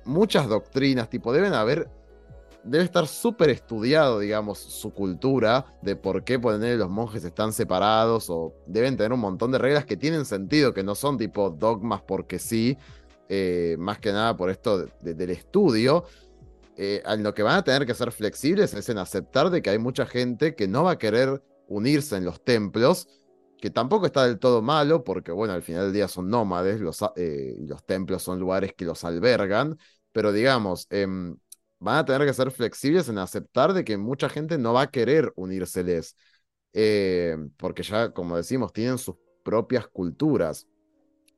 muchas 0.05 0.49
doctrinas, 0.49 1.09
tipo, 1.09 1.33
deben 1.33 1.53
haber, 1.55 1.89
debe 2.65 2.85
estar 2.85 3.07
súper 3.07 3.51
estudiado, 3.51 4.19
digamos, 4.21 4.59
su 4.59 4.93
cultura, 4.93 5.67
de 5.83 5.97
por 5.97 6.25
qué 6.25 6.39
poner 6.39 6.79
los 6.79 6.91
monjes 6.91 7.25
están 7.25 7.53
separados, 7.53 8.31
o 8.31 8.53
deben 8.67 8.97
tener 8.97 9.13
un 9.13 9.21
montón 9.21 9.53
de 9.53 9.59
reglas 9.59 9.85
que 9.85 9.97
tienen 9.97 10.25
sentido, 10.25 10.73
que 10.75 10.83
no 10.83 10.95
son 10.95 11.19
tipo 11.19 11.51
dogmas 11.51 12.03
porque 12.03 12.39
sí, 12.39 12.77
eh, 13.29 13.77
más 13.79 13.99
que 13.99 14.13
nada 14.13 14.37
por 14.37 14.51
esto 14.51 14.79
de- 14.79 14.93
de- 15.01 15.15
del 15.15 15.31
estudio, 15.31 16.05
eh, 16.77 17.03
en 17.07 17.23
lo 17.23 17.35
que 17.35 17.43
van 17.43 17.57
a 17.57 17.65
tener 17.65 17.87
que 17.87 17.95
ser 17.95 18.13
flexibles 18.13 18.75
es 18.75 18.89
en 18.89 18.99
aceptar 18.99 19.51
de 19.51 19.61
que 19.63 19.71
hay 19.71 19.79
mucha 19.79 20.07
gente 20.07 20.55
que 20.55 20.67
no 20.69 20.85
va 20.85 20.93
a 20.93 20.99
querer 20.99 21.43
unirse 21.69 22.17
en 22.17 22.25
los 22.25 22.43
templos, 22.43 23.09
que 23.63 23.71
tampoco 23.71 24.07
está 24.07 24.27
del 24.27 24.41
todo 24.41 24.61
malo, 24.61 25.05
porque 25.05 25.31
bueno, 25.31 25.55
al 25.55 25.63
final 25.63 25.85
del 25.85 25.93
día 25.93 26.09
son 26.09 26.29
nómades, 26.29 26.81
los, 26.81 26.99
eh, 27.15 27.55
los 27.61 27.85
templos 27.87 28.21
son 28.21 28.41
lugares 28.41 28.75
que 28.77 28.85
los 28.85 29.05
albergan, 29.05 29.79
pero 30.11 30.33
digamos, 30.33 30.89
em, 30.91 31.37
van 31.79 31.99
a 31.99 32.05
tener 32.05 32.27
que 32.27 32.35
ser 32.35 32.51
flexibles 32.51 33.09
en 33.09 33.19
aceptar 33.19 33.73
de 33.73 33.85
que 33.85 33.97
mucha 33.99 34.29
gente 34.29 34.59
no 34.59 34.73
va 34.73 34.83
a 34.83 34.91
querer 34.91 35.33
unírseles, 35.37 36.17
eh, 36.73 37.37
porque 37.57 37.85
ya, 37.85 38.11
como 38.13 38.37
decimos, 38.37 38.73
tienen 38.73 38.99
sus 38.99 39.15
propias 39.45 39.87
culturas. 39.87 40.67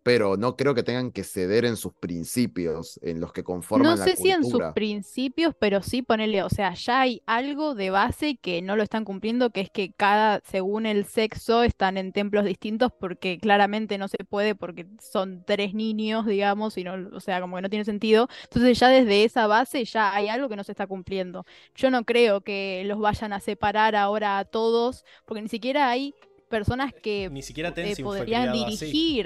Pero 0.05 0.37
no 0.37 0.55
creo 0.55 0.75
que 0.75 0.83
tengan 0.83 1.11
que 1.11 1.25
ceder 1.25 1.65
en 1.65 1.77
sus 1.77 1.95
principios, 1.95 3.01
en 3.03 3.21
los 3.21 3.33
que 3.33 3.43
conforman 3.43 3.89
no 3.89 3.97
la 3.97 4.05
sé 4.05 4.17
si 4.17 4.31
en 4.31 4.43
sus 4.43 4.53
cultura. 4.53 4.75
principios, 4.75 5.55
pero 5.59 5.83
sí 5.83 6.03
ponerle, 6.03 6.43
o 6.43 6.51
sea, 6.51 6.75
ya 6.75 7.01
hay 7.01 7.23
algo 7.25 7.75
de 7.75 7.89
base 7.89 8.37
que 8.37 8.61
no 8.61 8.77
lo 8.77 8.83
están 8.83 9.07
cumpliendo, 9.07 9.49
que 9.49 9.63
es 9.63 9.71
que 9.71 9.93
cada, 9.93 10.43
según 10.45 10.85
el 10.85 11.07
sexo, 11.07 11.63
están 11.63 11.97
en 11.97 12.13
templos 12.13 12.45
distintos, 12.45 12.93
porque 13.01 13.39
claramente 13.39 13.97
no 13.97 14.09
se 14.09 14.19
puede, 14.29 14.55
porque 14.55 14.87
son 15.01 15.43
tres 15.47 15.73
niños, 15.73 16.27
digamos, 16.27 16.77
y 16.77 16.85
no, 16.85 16.97
o 17.15 17.21
sea, 17.21 17.41
como 17.41 17.57
que 17.57 17.63
no 17.63 17.71
tiene 17.71 17.87
sentido. 17.87 18.29
Entonces 18.43 18.79
ya 18.79 18.89
desde 18.89 19.25
esa 19.25 19.47
base 19.47 19.87
ya 19.87 20.15
hay 20.15 20.29
algo 20.29 20.51
que 20.51 20.57
no 20.57 20.65
se 20.65 20.73
está 20.73 20.87
cumpliendo. 20.87 21.47
Yo 21.75 21.91
no 21.91 22.05
creo 22.05 22.43
que 22.43 22.83
los 22.85 22.99
vayan 23.01 23.33
a 23.33 23.41
separar 23.41 23.97
ahora 23.97 24.39
a 24.39 24.45
todos, 24.45 25.07
porque 25.25 25.41
ni 25.41 25.49
siquiera 25.49 25.89
hay 25.89 26.15
personas 26.51 26.93
que 26.93 27.31
Ni 27.33 27.43
siquiera 27.43 27.73
eh, 27.75 27.97
podrían 28.03 28.51
así. 28.51 29.23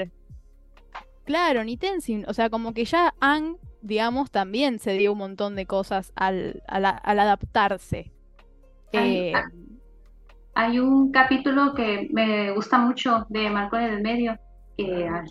Claro, 1.28 1.62
ni 1.64 1.76
Tenzin, 1.76 2.24
o 2.26 2.32
sea, 2.34 2.48
como 2.50 2.72
que 2.74 2.84
ya 2.86 3.14
Ang, 3.20 3.58
digamos, 3.82 4.30
también 4.30 4.78
se 4.78 4.92
dio 4.94 5.12
un 5.12 5.18
montón 5.18 5.56
de 5.56 5.66
cosas 5.66 6.12
al, 6.16 6.62
al, 6.66 6.86
al 6.86 7.18
adaptarse. 7.20 8.12
Ay, 8.92 9.22
Eh, 9.32 9.32
Hay 10.54 10.78
un 10.80 11.12
capítulo 11.12 11.74
que 11.74 12.08
me 12.12 12.52
gusta 12.52 12.78
mucho 12.78 13.26
de 13.28 13.50
Marco 13.50 13.76
en 13.76 13.84
el 13.84 14.02
medio, 14.02 14.36
que 14.76 15.06
ah, 15.08 15.24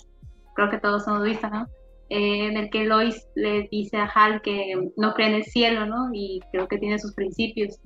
creo 0.55 0.69
que 0.69 0.79
todos 0.79 1.07
hemos 1.07 1.23
visto, 1.23 1.49
¿no? 1.49 1.67
Eh, 2.09 2.47
en 2.47 2.57
el 2.57 2.69
que 2.69 2.85
Lois 2.85 3.27
le 3.35 3.67
dice 3.71 3.97
a 3.97 4.05
Hal 4.05 4.41
que 4.41 4.73
no 4.97 5.13
cree 5.13 5.27
en 5.29 5.35
el 5.35 5.45
cielo, 5.45 5.85
¿no? 5.85 6.09
Y 6.13 6.39
creo 6.51 6.67
que 6.67 6.77
tiene 6.77 6.99
sus 6.99 7.13
principios. 7.13 7.79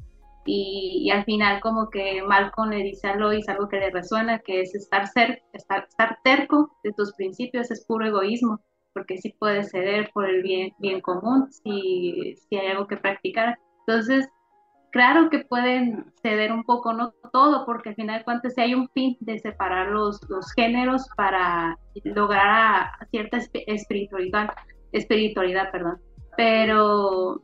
Y, 0.45 1.03
y 1.05 1.11
al 1.11 1.23
final 1.23 1.61
como 1.61 1.89
que 1.89 2.23
Malcolm 2.23 2.71
le 2.71 2.77
dice 2.83 3.07
a 3.07 3.15
Lois 3.15 3.47
algo 3.47 3.69
que 3.69 3.77
le 3.79 3.91
resuena, 3.91 4.39
que 4.39 4.61
es 4.61 4.73
estar, 4.73 5.07
cer 5.07 5.43
estar, 5.53 5.85
estar 5.87 6.17
terco 6.23 6.75
de 6.83 6.93
tus 6.93 7.13
principios 7.13 7.69
es 7.69 7.85
puro 7.85 8.07
egoísmo, 8.07 8.59
porque 8.93 9.17
sí 9.17 9.35
puedes 9.39 9.69
ceder 9.69 10.09
por 10.13 10.27
el 10.27 10.41
bien, 10.41 10.73
bien 10.79 10.99
común 11.01 11.51
si, 11.51 12.35
si 12.37 12.57
hay 12.57 12.67
algo 12.67 12.87
que 12.87 12.97
practicar. 12.97 13.59
Entonces, 13.85 14.27
claro 14.91 15.29
que 15.29 15.45
pueden 15.45 16.11
ceder 16.23 16.51
un 16.51 16.63
poco, 16.63 16.91
no 16.93 17.13
todo, 17.31 17.65
porque 17.65 17.89
al 17.89 17.95
final 17.95 18.19
de 18.19 18.25
cuentas 18.25 18.57
hay 18.57 18.73
un 18.73 18.89
fin 18.89 19.17
de 19.19 19.39
separar 19.39 19.89
los, 19.89 20.19
los 20.27 20.51
géneros 20.53 21.07
para 21.15 21.77
lograr 22.03 22.49
a, 22.49 23.07
cierta 23.11 23.37
esp- 23.37 23.63
espiritualidad, 23.67 24.49
espiritualidad, 24.91 25.71
perdón. 25.71 25.99
Pero 26.35 27.43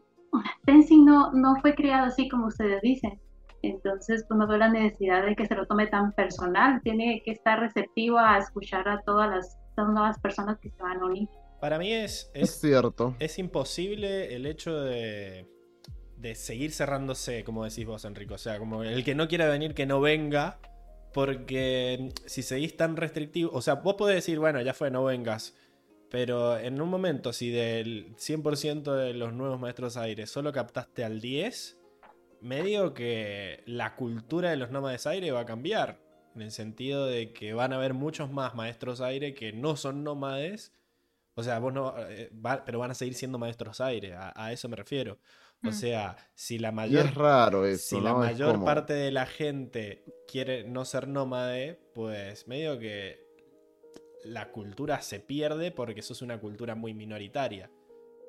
Tenzin 0.66 1.06
no, 1.06 1.32
no 1.34 1.56
fue 1.62 1.76
criado 1.76 2.06
así 2.06 2.30
como 2.30 2.48
ustedes 2.48 2.82
dicen. 2.82 3.20
Entonces, 3.64 4.24
pues 4.28 4.38
no 4.38 4.48
veo 4.48 4.58
la 4.58 4.70
necesidad 4.70 5.26
de 5.26 5.36
que 5.36 5.46
se 5.48 5.56
lo 5.56 5.66
tome 5.66 5.88
tan 5.88 6.12
personal. 6.14 6.82
Tiene 6.84 7.22
que 7.26 7.32
estar 7.32 7.60
receptivo 7.60 8.18
a 8.20 8.38
escuchar 8.38 8.88
a 8.88 9.02
todas 9.02 9.30
las, 9.30 9.58
las 9.76 9.88
nuevas 9.88 10.20
personas 10.20 10.60
que 10.60 10.70
se 10.70 10.82
van 10.82 11.02
a 11.02 11.06
unir. 11.06 11.28
Para 11.60 11.80
mí 11.80 11.92
es, 11.92 12.30
Es 12.34 12.52
es, 12.52 12.62
cierto. 12.62 13.16
es 13.20 13.40
imposible 13.40 14.36
el 14.36 14.46
hecho 14.46 14.80
de, 14.80 15.48
de 16.18 16.36
seguir 16.36 16.72
cerrándose, 16.72 17.44
como 17.44 17.64
decís 17.64 17.86
vos, 17.86 18.06
Enrico. 18.06 18.36
O 18.36 18.38
sea, 18.38 18.60
como 18.60 18.84
el 18.84 19.04
que 19.04 19.16
no 19.16 19.28
quiera 19.28 19.48
venir, 19.48 19.74
que 19.74 19.86
no 19.86 20.00
venga. 20.02 20.60
Porque 21.14 22.10
si 22.28 22.44
seguís 22.44 22.78
tan 22.78 22.96
restrictivo, 22.96 23.50
o 23.52 23.62
sea, 23.62 23.76
vos 23.76 23.96
podés 23.96 24.18
decir, 24.18 24.38
bueno, 24.38 24.62
ya 24.62 24.74
fue, 24.76 24.92
no 24.92 25.04
vengas. 25.04 25.56
Pero 26.10 26.58
en 26.58 26.82
un 26.82 26.90
momento, 26.90 27.34
si 27.34 27.50
del 27.50 28.16
100% 28.16 28.94
de 28.96 29.14
los 29.14 29.34
nuevos 29.34 29.60
maestros 29.60 29.98
aire 29.98 30.26
solo 30.26 30.52
captaste 30.54 31.04
al 31.04 31.20
10, 31.20 31.78
medio 32.42 32.94
que 32.94 33.64
la 33.66 33.96
cultura 33.96 34.50
de 34.52 34.58
los 34.58 34.72
nómades 34.72 35.06
aire 35.08 35.32
va 35.32 35.42
a 35.42 35.46
cambiar. 35.46 36.00
En 36.36 36.44
el 36.44 36.52
sentido 36.52 37.08
de 37.08 37.34
que 37.34 37.54
van 37.54 37.74
a 37.74 37.78
haber 37.78 37.94
muchos 37.94 38.32
más 38.32 38.54
maestros 38.56 39.02
aire 39.02 39.34
que 39.34 39.52
no 39.54 39.76
son 39.76 40.04
nómades. 40.04 40.72
O 41.34 41.44
sea, 41.44 41.60
vos 41.60 41.74
no. 41.74 41.94
eh, 42.10 42.32
va- 42.34 42.64
pero 42.64 42.80
van 42.80 42.92
a 42.92 42.96
seguir 42.96 43.14
siendo 43.16 43.38
maestros 43.38 43.82
aire. 43.82 44.14
A, 44.14 44.34
a 44.36 44.52
eso 44.54 44.70
me 44.70 44.76
refiero. 44.76 45.20
O 45.64 45.70
Mm. 45.70 45.74
sea, 45.74 46.16
si 46.36 46.60
la 46.60 46.70
Y 46.70 46.74
mayor 46.74 47.06
es 47.08 47.16
raro 47.16 47.66
eso, 47.66 47.98
si 47.98 48.02
la 48.02 48.14
mayor 48.14 48.54
como- 48.54 48.66
parte 48.66 48.94
de 48.94 49.12
la 49.12 49.26
gente 49.26 50.06
quiere 50.28 50.64
no 50.64 50.86
ser 50.86 51.08
nómade, 51.08 51.80
pues 51.96 52.48
medio 52.48 52.78
que 52.80 53.27
la 54.24 54.52
cultura 54.52 55.02
se 55.02 55.20
pierde 55.20 55.72
porque 55.72 56.02
sos 56.02 56.22
una 56.22 56.40
cultura 56.40 56.76
muy 56.76 56.94
minoritaria. 56.94 57.70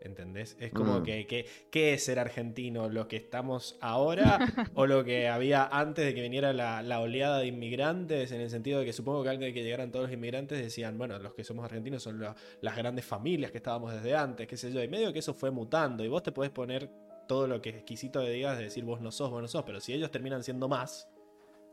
¿Entendés? 0.00 0.56
Es 0.60 0.72
como 0.72 1.00
Mm. 1.00 1.02
que, 1.02 1.26
que- 1.26 1.46
¿qué 1.72 1.94
es 1.94 2.04
ser 2.04 2.20
argentino? 2.20 2.88
¿Lo 2.88 3.08
que 3.08 3.16
estamos 3.16 3.76
ahora 3.80 4.38
o 4.76 4.86
lo 4.86 5.02
que 5.02 5.26
había 5.26 5.66
antes 5.66 6.04
de 6.04 6.14
que 6.14 6.22
viniera 6.22 6.52
la, 6.52 6.82
la 6.84 7.00
oleada 7.00 7.40
de 7.40 7.46
inmigrantes? 7.48 8.30
En 8.30 8.40
el 8.40 8.48
sentido 8.48 8.78
de 8.78 8.84
que 8.86 8.92
supongo 8.92 9.24
que 9.24 9.30
antes 9.30 9.46
de 9.48 9.52
que 9.52 9.64
llegaran 9.64 9.90
todos 9.90 10.04
los 10.04 10.12
inmigrantes 10.14 10.60
decían, 10.60 10.96
bueno, 10.98 11.18
los 11.18 11.34
que 11.34 11.42
somos 11.42 11.64
argentinos 11.64 12.00
son 12.04 12.20
la- 12.20 12.36
las 12.60 12.76
grandes 12.76 13.04
familias 13.06 13.50
que 13.50 13.56
estábamos 13.56 13.92
desde 13.92 14.14
antes, 14.14 14.46
qué 14.46 14.56
sé 14.56 14.70
yo. 14.72 14.80
Y 14.84 14.86
medio 14.88 15.12
que 15.12 15.18
eso 15.18 15.34
fue 15.34 15.50
mutando 15.50 16.04
y 16.04 16.08
vos 16.08 16.22
te 16.22 16.30
podés 16.30 16.52
poner 16.52 16.88
todo 17.26 17.48
lo 17.48 17.60
que 17.60 17.70
es 17.70 17.74
exquisito 17.74 18.20
de 18.20 18.30
digas 18.30 18.56
de 18.56 18.64
decir 18.64 18.84
vos 18.84 19.00
no 19.00 19.10
sos, 19.10 19.30
vos 19.30 19.42
no 19.42 19.48
sos, 19.48 19.64
pero 19.64 19.80
si 19.80 19.92
ellos 19.94 20.12
terminan 20.12 20.44
siendo 20.44 20.68
más, 20.68 21.08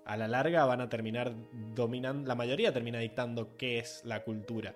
a 0.05 0.17
la 0.17 0.27
larga 0.27 0.65
van 0.65 0.81
a 0.81 0.89
terminar 0.89 1.33
dominando, 1.73 2.27
la 2.27 2.35
mayoría 2.35 2.71
termina 2.71 2.99
dictando 2.99 3.55
qué 3.57 3.79
es 3.79 4.01
la 4.05 4.23
cultura. 4.23 4.75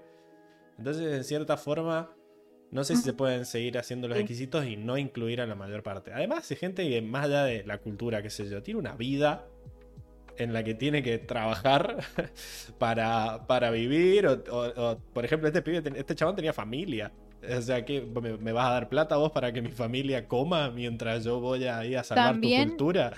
Entonces, 0.77 1.13
en 1.13 1.23
cierta 1.23 1.55
forma, 1.57 2.11
no 2.71 2.83
sé 2.83 2.95
si 2.95 3.01
se 3.03 3.13
pueden 3.13 3.45
seguir 3.45 3.77
haciendo 3.77 4.07
los 4.07 4.17
exquisitos 4.17 4.65
y 4.65 4.75
no 4.77 4.97
incluir 4.97 5.41
a 5.41 5.45
la 5.45 5.55
mayor 5.55 5.83
parte. 5.83 6.11
Además, 6.13 6.49
hay 6.49 6.57
gente 6.57 6.87
que 6.89 7.01
más 7.01 7.25
allá 7.25 7.43
de 7.43 7.63
la 7.65 7.77
cultura, 7.79 8.21
qué 8.21 8.29
sé 8.29 8.49
yo, 8.49 8.63
tiene 8.63 8.79
una 8.79 8.93
vida 8.95 9.45
en 10.37 10.53
la 10.53 10.63
que 10.63 10.73
tiene 10.73 11.03
que 11.03 11.17
trabajar 11.17 11.97
para, 12.79 13.45
para 13.47 13.71
vivir. 13.71 14.25
O, 14.27 14.33
o- 14.51 14.91
o, 14.91 14.99
por 15.13 15.25
ejemplo, 15.25 15.47
este 15.47 15.61
pibe, 15.61 15.83
este 15.95 16.15
chabón 16.15 16.35
tenía 16.35 16.53
familia. 16.53 17.11
O 17.57 17.61
sea, 17.61 17.83
que 17.85 18.01
me, 18.01 18.37
me 18.37 18.51
vas 18.51 18.67
a 18.67 18.71
dar 18.71 18.89
plata 18.89 19.15
vos 19.17 19.31
para 19.31 19.51
que 19.53 19.61
mi 19.61 19.71
familia 19.71 20.27
coma 20.27 20.69
mientras 20.71 21.23
yo 21.23 21.39
voy 21.39 21.65
ahí 21.65 21.95
a 21.95 22.03
salvar 22.03 22.33
También- 22.33 22.63
tu 22.63 22.69
cultura. 22.77 23.13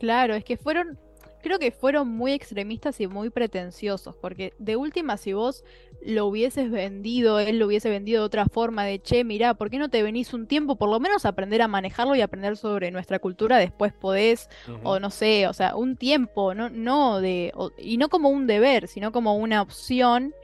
Claro, 0.00 0.34
es 0.34 0.44
que 0.44 0.56
fueron, 0.56 0.98
creo 1.44 1.60
que 1.60 1.70
fueron 1.70 2.08
muy 2.08 2.32
extremistas 2.32 3.00
y 3.00 3.06
muy 3.06 3.30
pretenciosos, 3.30 4.16
porque 4.16 4.52
de 4.58 4.74
última, 4.76 5.16
si 5.16 5.32
vos 5.32 5.64
lo 6.04 6.26
hubieses 6.26 6.70
vendido, 6.70 7.38
él 7.38 7.58
lo 7.60 7.66
hubiese 7.66 7.88
vendido 7.90 8.22
de 8.22 8.26
otra 8.26 8.46
forma, 8.46 8.84
de 8.84 9.00
che, 9.00 9.22
mirá, 9.24 9.54
¿por 9.54 9.70
qué 9.70 9.78
no 9.78 9.88
te 9.90 10.02
venís 10.02 10.34
un 10.34 10.46
tiempo? 10.48 10.76
Por 10.76 10.90
lo 10.90 10.98
menos 11.00 11.24
a 11.24 11.28
aprender 11.30 11.62
a 11.62 11.68
manejarlo 11.68 12.16
y 12.16 12.20
aprender 12.22 12.56
sobre 12.56 12.90
nuestra 12.90 13.20
cultura, 13.20 13.58
después 13.58 13.92
podés, 13.92 14.48
o 14.82 14.98
no 14.98 15.10
sé, 15.10 15.46
o 15.46 15.52
sea, 15.52 15.76
un 15.76 15.96
tiempo, 15.96 16.54
no, 16.54 16.68
no 16.70 17.20
de, 17.20 17.52
o- 17.54 17.70
y 17.78 17.96
no 17.98 18.08
como 18.08 18.30
un 18.30 18.46
deber, 18.46 18.88
sino 18.88 19.12
como 19.12 19.36
una 19.36 19.62
opción, 19.62 20.34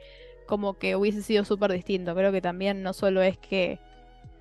como 0.47 0.77
que 0.77 0.95
hubiese 0.95 1.21
sido 1.21 1.45
súper 1.45 1.71
distinto. 1.73 2.15
Creo 2.15 2.31
que 2.31 2.41
también 2.41 2.83
no 2.83 2.93
solo 2.93 3.21
es 3.21 3.37
que 3.37 3.79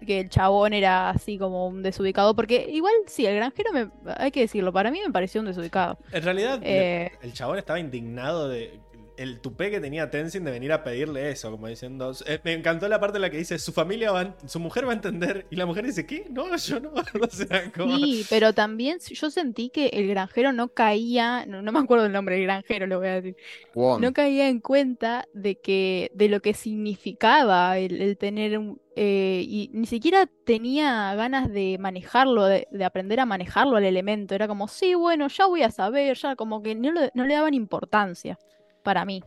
que 0.07 0.21
el 0.21 0.29
chabón 0.29 0.73
era 0.73 1.11
así 1.11 1.39
como 1.39 1.67
un 1.67 1.83
desubicado, 1.83 2.35
porque 2.35 2.67
igual 2.71 2.95
sí, 3.07 3.27
el 3.27 3.37
granjero, 3.37 3.73
me, 3.73 3.91
hay 4.17 4.31
que 4.31 4.41
decirlo, 4.41 4.73
para 4.73 4.91
mí 4.91 5.01
me 5.05 5.13
pareció 5.13 5.41
un 5.41 5.47
desubicado. 5.47 5.99
En 6.13 6.23
realidad, 6.23 6.61
Eh, 6.63 7.11
el 7.23 7.33
chabón 7.33 7.59
estaba 7.59 7.79
indignado 7.79 8.49
de 8.49 8.81
el 9.23 9.41
tupé 9.41 9.71
que 9.71 9.81
tenía 9.81 10.11
Tenzin 10.11 10.45
de 10.45 10.51
venir 10.51 10.73
a 10.73 10.83
pedirle 10.85 11.31
eso, 11.31 11.51
como 11.51 11.69
diciendo, 11.69 12.13
eh, 12.27 12.41
me 12.45 12.53
encantó 12.55 12.89
la 12.89 13.01
parte 13.01 13.19
en 13.19 13.23
la 13.23 13.31
que 13.31 13.39
dice, 13.39 13.59
su 13.59 13.73
familia 13.73 14.13
va, 14.13 14.21
a- 14.23 14.37
su 14.49 14.61
mujer 14.61 14.87
va 14.87 14.91
a 14.93 14.95
entender, 14.95 15.47
y 15.51 15.57
la 15.57 15.67
mujer 15.67 15.87
dice, 15.87 16.07
¿qué? 16.07 16.27
No, 16.31 16.57
yo 16.57 16.81
no, 16.81 16.91
o 17.23 17.29
sea, 17.31 17.71
como... 17.73 17.97
Sí, 17.97 18.27
pero 18.29 18.53
también 18.53 18.99
yo 19.01 19.31
sentí 19.31 19.71
que 19.71 19.87
el 19.89 20.07
granjero 20.09 20.53
no 20.53 20.69
caía, 20.69 21.47
no, 21.47 21.63
no 21.63 21.73
me 21.73 21.79
acuerdo 21.79 22.05
el 22.07 22.13
nombre 22.13 22.35
del 22.37 22.45
granjero, 22.45 22.87
lo 22.87 22.99
voy 22.99 23.09
a 23.09 23.15
decir, 23.23 23.37
Juan, 23.75 24.01
no 24.03 24.13
caía 24.13 24.49
en 24.49 24.61
cuenta 24.61 25.27
de 25.35 25.59
que, 25.61 26.11
de 26.15 26.29
lo 26.29 26.41
que 26.43 26.55
significaba 26.55 27.79
el, 27.79 28.01
el 28.03 28.19
tener 28.19 28.59
un, 28.59 28.81
eh, 28.97 29.45
y 29.47 29.71
ni 29.73 29.87
siquiera 29.87 30.27
tenía 30.45 31.15
ganas 31.15 31.51
de 31.51 31.79
manejarlo, 31.81 32.45
de, 32.47 32.69
de 32.71 32.85
aprender 32.85 33.21
a 33.21 33.27
manejarlo 33.27 33.77
al 33.77 33.85
elemento. 33.85 34.35
Era 34.35 34.49
como, 34.49 34.69
sí, 34.69 34.95
bueno, 34.95 35.29
ya 35.29 35.47
voy 35.47 35.63
a 35.63 35.71
saber, 35.71 36.17
ya 36.17 36.37
como 36.37 36.63
que 36.63 36.75
no, 36.75 36.93
le- 36.93 37.11
no 37.15 37.25
le 37.27 37.35
daban 37.35 37.55
importancia 37.55 38.39
para 38.83 39.05
mí. 39.05 39.23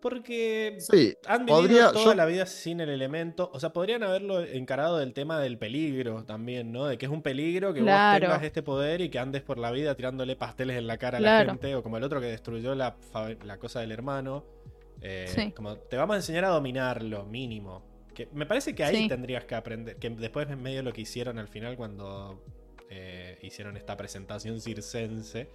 Porque 0.00 0.76
sí, 0.80 1.16
han 1.26 1.46
vivido 1.46 1.60
podría, 1.60 1.92
toda 1.92 2.04
yo- 2.04 2.14
la 2.14 2.26
vida 2.26 2.44
sin 2.44 2.80
el 2.80 2.90
elemento, 2.90 3.50
o 3.54 3.58
sea, 3.58 3.72
podrían 3.72 4.02
haberlo 4.02 4.42
encarado 4.44 4.98
del 4.98 5.14
tema 5.14 5.40
del 5.40 5.56
peligro 5.56 6.24
también, 6.24 6.72
¿no? 6.72 6.84
De 6.86 6.98
que 6.98 7.06
es 7.06 7.10
un 7.12 7.22
peligro 7.22 7.72
que 7.72 7.80
Claro. 7.80 8.26
vos 8.26 8.32
tengas 8.34 8.44
este 8.46 8.62
poder 8.62 9.00
y 9.00 9.08
que 9.08 9.18
andes 9.18 9.40
por 9.40 9.56
la 9.56 9.70
vida 9.70 9.94
tirándole 9.94 10.36
pasteles 10.36 10.76
en 10.76 10.86
la 10.86 10.98
cara 10.98 11.16
a 11.18 11.20
la 11.22 11.44
gente, 11.46 11.74
o 11.74 11.82
como 11.82 11.96
el 11.96 12.02
otro 12.04 12.20
que 12.20 12.26
destruyó 12.26 12.74
la, 12.74 12.96
cosa 13.58 13.80
del 13.80 13.92
hermano. 13.92 14.44
Eh, 15.00 15.24
Sí. 15.28 15.52
Como 15.52 15.76
te 15.76 15.96
vamos 15.96 16.14
a 16.14 16.16
enseñar 16.18 16.44
a 16.44 16.48
dominarlo, 16.48 17.24
mínimo. 17.24 17.82
Que 18.14 18.28
me 18.32 18.44
parece 18.44 18.74
que 18.74 18.84
ahí 18.84 18.96
Sí. 18.96 19.08
tendrías 19.08 19.44
que 19.46 19.54
aprender. 19.54 19.96
Que 19.96 20.10
después 20.10 20.48
es 20.50 20.56
medio 20.58 20.82
lo 20.82 20.92
que 20.92 21.00
hicieron 21.00 21.38
al 21.38 21.48
final 21.48 21.76
cuando 21.78 22.42
eh, 22.90 23.38
hicieron 23.42 23.76
esta 23.78 23.96
presentación 23.96 24.60
circense. 24.60 25.48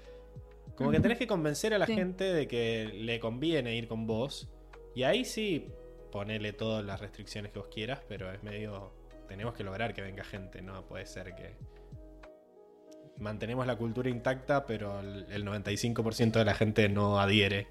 Como 0.80 0.92
que 0.92 1.00
tenés 1.00 1.18
que 1.20 1.28
convencer 1.28 1.74
a 1.74 1.78
la 1.78 1.86
Sí. 1.86 1.94
gente 1.94 2.24
de 2.24 2.48
que 2.48 2.90
le 2.94 3.20
conviene 3.20 3.76
ir 3.76 3.88
con 3.88 4.08
vos. 4.08 4.50
Y 4.96 5.04
ahí 5.04 5.24
sí, 5.26 5.68
ponele 6.12 6.52
todas 6.54 6.84
las 6.84 7.00
restricciones 7.00 7.52
que 7.52 7.60
vos 7.60 7.68
quieras, 7.72 8.00
pero 8.08 8.32
es 8.32 8.42
medio. 8.44 8.92
Tenemos 9.28 9.54
que 9.54 9.64
lograr 9.64 9.94
que 9.94 10.02
venga 10.02 10.24
gente, 10.24 10.62
no 10.64 10.86
puede 10.88 11.06
ser 11.06 11.36
que. 11.36 11.56
Mantenemos 13.18 13.68
la 13.68 13.76
cultura 13.78 14.10
intacta, 14.10 14.66
pero 14.66 15.00
el 15.02 15.26
el 15.30 15.44
95% 15.46 16.40
de 16.40 16.46
la 16.46 16.54
gente 16.54 16.88
no 16.90 17.20
adhiere. 17.20 17.68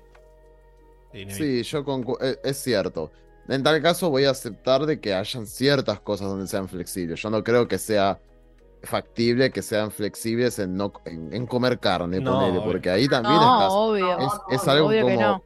Sí, 1.30 1.62
yo 1.62 1.84
concu- 1.84 2.18
eh, 2.20 2.38
es 2.44 2.58
cierto. 2.58 3.10
En 3.48 3.62
tal 3.62 3.80
caso 3.80 4.10
voy 4.10 4.24
a 4.26 4.30
aceptar 4.30 4.84
de 4.84 5.00
que 5.00 5.14
hayan 5.14 5.46
ciertas 5.46 6.00
cosas 6.00 6.28
donde 6.28 6.46
sean 6.46 6.68
flexibles. 6.68 7.20
Yo 7.22 7.30
no 7.30 7.42
creo 7.42 7.66
que 7.66 7.78
sea 7.78 8.20
factible 8.82 9.50
que 9.52 9.62
sean 9.62 9.90
flexibles 9.90 10.58
en 10.58 10.74
no 10.76 10.92
en, 11.04 11.32
en 11.34 11.46
comer 11.46 11.78
carne, 11.80 12.20
No, 12.20 12.30
ponele, 12.30 12.60
porque 12.60 12.90
ahí 12.90 13.08
también 13.08 13.42
No, 13.42 13.44
estás. 13.44 13.80
obvio. 13.90 14.18
Es, 14.18 14.28
es 14.48 14.68
algo 14.68 14.88
Obvio 14.88 15.04
que 15.06 15.16
como. 15.16 15.18
no. 15.18 15.42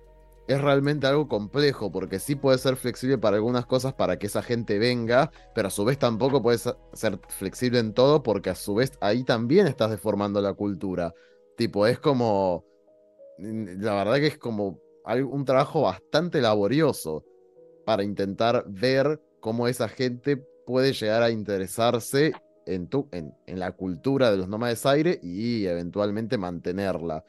Es 0.48 0.60
realmente 0.60 1.06
algo 1.06 1.28
complejo, 1.28 1.92
porque 1.92 2.18
sí 2.18 2.34
puede 2.36 2.58
ser 2.58 2.76
flexible 2.76 3.16
para 3.18 3.36
algunas 3.36 3.66
cosas 3.66 3.94
para 3.94 4.18
que 4.18 4.26
esa 4.26 4.42
gente 4.42 4.78
venga, 4.78 5.30
pero 5.54 5.68
a 5.68 5.70
su 5.70 5.84
vez 5.84 5.98
tampoco 5.98 6.42
puede 6.42 6.58
ser 6.58 7.20
flexible 7.28 7.78
en 7.78 7.94
todo, 7.94 8.22
porque 8.22 8.50
a 8.50 8.54
su 8.56 8.74
vez 8.74 8.92
ahí 9.00 9.24
también 9.24 9.66
estás 9.68 9.90
deformando 9.90 10.40
la 10.40 10.54
cultura. 10.54 11.14
Tipo, 11.56 11.86
es 11.86 11.98
como. 12.00 12.64
La 13.38 13.94
verdad 13.94 14.16
que 14.16 14.28
es 14.28 14.38
como 14.38 14.80
un 15.06 15.44
trabajo 15.44 15.82
bastante 15.82 16.40
laborioso 16.40 17.24
para 17.84 18.04
intentar 18.04 18.64
ver 18.68 19.20
cómo 19.40 19.68
esa 19.68 19.88
gente 19.88 20.36
puede 20.66 20.92
llegar 20.92 21.22
a 21.22 21.30
interesarse 21.30 22.32
en, 22.66 22.88
tu, 22.88 23.08
en, 23.12 23.36
en 23.46 23.58
la 23.60 23.72
cultura 23.72 24.30
de 24.30 24.36
los 24.38 24.48
nómades 24.48 24.84
aire 24.86 25.18
y 25.22 25.66
eventualmente 25.66 26.38
mantenerla. 26.38 27.24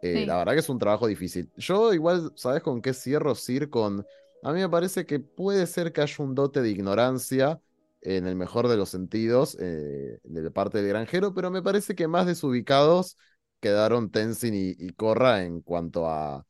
Eh, 0.00 0.22
Sí. 0.22 0.26
La 0.26 0.36
verdad 0.38 0.54
que 0.54 0.60
es 0.60 0.68
un 0.68 0.78
trabajo 0.78 1.06
difícil. 1.06 1.52
Yo 1.56 1.92
igual, 1.94 2.32
¿sabes 2.36 2.62
con 2.62 2.82
qué 2.82 2.92
cierro, 2.94 3.34
Sir? 3.34 3.70
Con... 3.70 4.06
A 4.42 4.52
mí 4.52 4.60
me 4.60 4.68
parece 4.68 5.06
que 5.06 5.20
puede 5.20 5.66
ser 5.66 5.92
que 5.92 6.00
haya 6.02 6.24
un 6.24 6.34
dote 6.34 6.62
de 6.62 6.70
ignorancia 6.70 7.60
en 8.00 8.26
el 8.26 8.34
mejor 8.36 8.66
de 8.68 8.76
los 8.76 8.88
sentidos 8.90 9.56
eh, 9.60 10.18
de 10.24 10.50
parte 10.50 10.78
del 10.78 10.88
granjero, 10.88 11.32
pero 11.34 11.50
me 11.52 11.62
parece 11.62 11.94
que 11.94 12.08
más 12.08 12.26
desubicados 12.26 13.16
quedaron 13.60 14.10
Tenzin 14.10 14.54
y, 14.54 14.70
y 14.78 14.90
Korra 14.94 15.44
en 15.44 15.60
cuanto 15.62 16.08
a, 16.08 16.44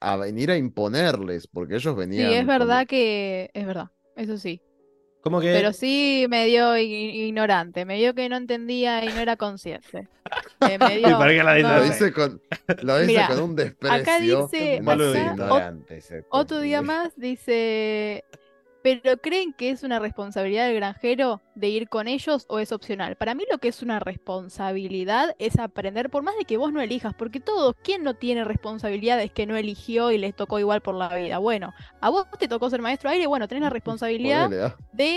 a 0.00 0.16
venir 0.16 0.50
a 0.50 0.56
imponerles, 0.58 1.46
porque 1.48 1.76
ellos 1.76 1.96
Sí, 2.10 2.32
venían 2.34 2.34
es 2.34 2.46
con- 2.50 2.86
verdad 2.86 2.86
que 2.86 3.50
es 3.54 3.66
verdad, 3.66 3.90
eso 4.16 4.36
sí. 4.38 4.60
Como 5.22 5.40
que 5.40 5.52
Pero 5.52 5.72
sí 5.72 6.26
me 6.28 6.46
dio 6.46 6.76
ignorante, 6.76 7.84
me 7.84 7.96
dio 7.96 8.12
que 8.12 8.28
no 8.28 8.36
entendía 8.36 9.04
y 9.04 9.08
no 9.08 9.20
era 9.20 9.36
consciente. 9.36 10.08
Eh, 10.68 10.78
me 10.78 10.98
dio- 10.98 11.16
por 11.16 11.28
qué 11.28 11.42
la 11.44 11.54
dices 11.54 11.70
no. 11.70 11.78
Lo 11.78 11.84
dice 11.84 12.12
con, 12.12 12.40
lo 12.82 12.98
dice 12.98 13.06
Mira, 13.12 13.28
con 13.28 13.40
un 13.40 13.56
desprecio. 13.56 13.96
acá 14.02 14.18
dice, 14.18 14.80
acá, 14.80 15.74
Otro 16.30 16.60
día 16.60 16.82
más 16.82 17.12
dice, 17.16 18.24
¿pero 18.82 19.16
creen 19.18 19.52
que 19.52 19.70
es 19.70 19.82
una 19.82 19.98
responsabilidad 19.98 20.66
del 20.66 20.76
granjero 20.76 21.40
de 21.54 21.68
ir 21.68 21.88
con 21.88 22.08
ellos 22.08 22.46
o 22.48 22.58
es 22.58 22.72
opcional? 22.72 23.16
Para 23.16 23.34
mí 23.34 23.44
lo 23.50 23.58
que 23.58 23.68
es 23.68 23.82
una 23.82 24.00
responsabilidad 24.00 25.34
es 25.38 25.58
aprender, 25.58 26.10
por 26.10 26.22
más 26.22 26.36
de 26.36 26.44
que 26.44 26.56
vos 26.56 26.72
no 26.72 26.80
elijas, 26.80 27.14
porque 27.14 27.40
todos, 27.40 27.74
¿quién 27.82 28.02
no 28.02 28.14
tiene 28.14 28.44
responsabilidades 28.44 29.30
que 29.30 29.46
no 29.46 29.56
eligió 29.56 30.10
y 30.10 30.18
les 30.18 30.34
tocó 30.34 30.58
igual 30.58 30.80
por 30.80 30.94
la 30.94 31.08
vida? 31.14 31.38
Bueno, 31.38 31.72
a 32.00 32.10
vos 32.10 32.26
te 32.38 32.48
tocó 32.48 32.68
ser 32.70 32.82
maestro 32.82 33.10
aire, 33.10 33.26
bueno, 33.26 33.48
tenés 33.48 33.62
la 33.62 33.70
responsabilidad 33.70 34.44
Ponele, 34.46 34.62
ah. 34.64 34.76
de, 34.92 35.16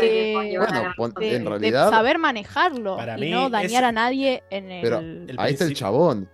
Eh, 0.00 0.58
Bueno, 0.96 1.14
de- 1.18 1.36
en 1.36 1.60
de 1.60 1.70
saber 1.72 2.18
manejarlo 2.18 2.96
Para 2.96 3.18
y 3.18 3.30
no 3.30 3.50
dañar 3.50 3.82
es- 3.84 3.88
a 3.88 3.92
nadie 3.92 4.42
en 4.50 4.70
el... 4.70 4.82
Pero 4.82 4.98
El 4.98 5.34
ahí 5.38 5.52
está 5.52 5.64
el 5.64 5.74
chabón. 5.74 6.28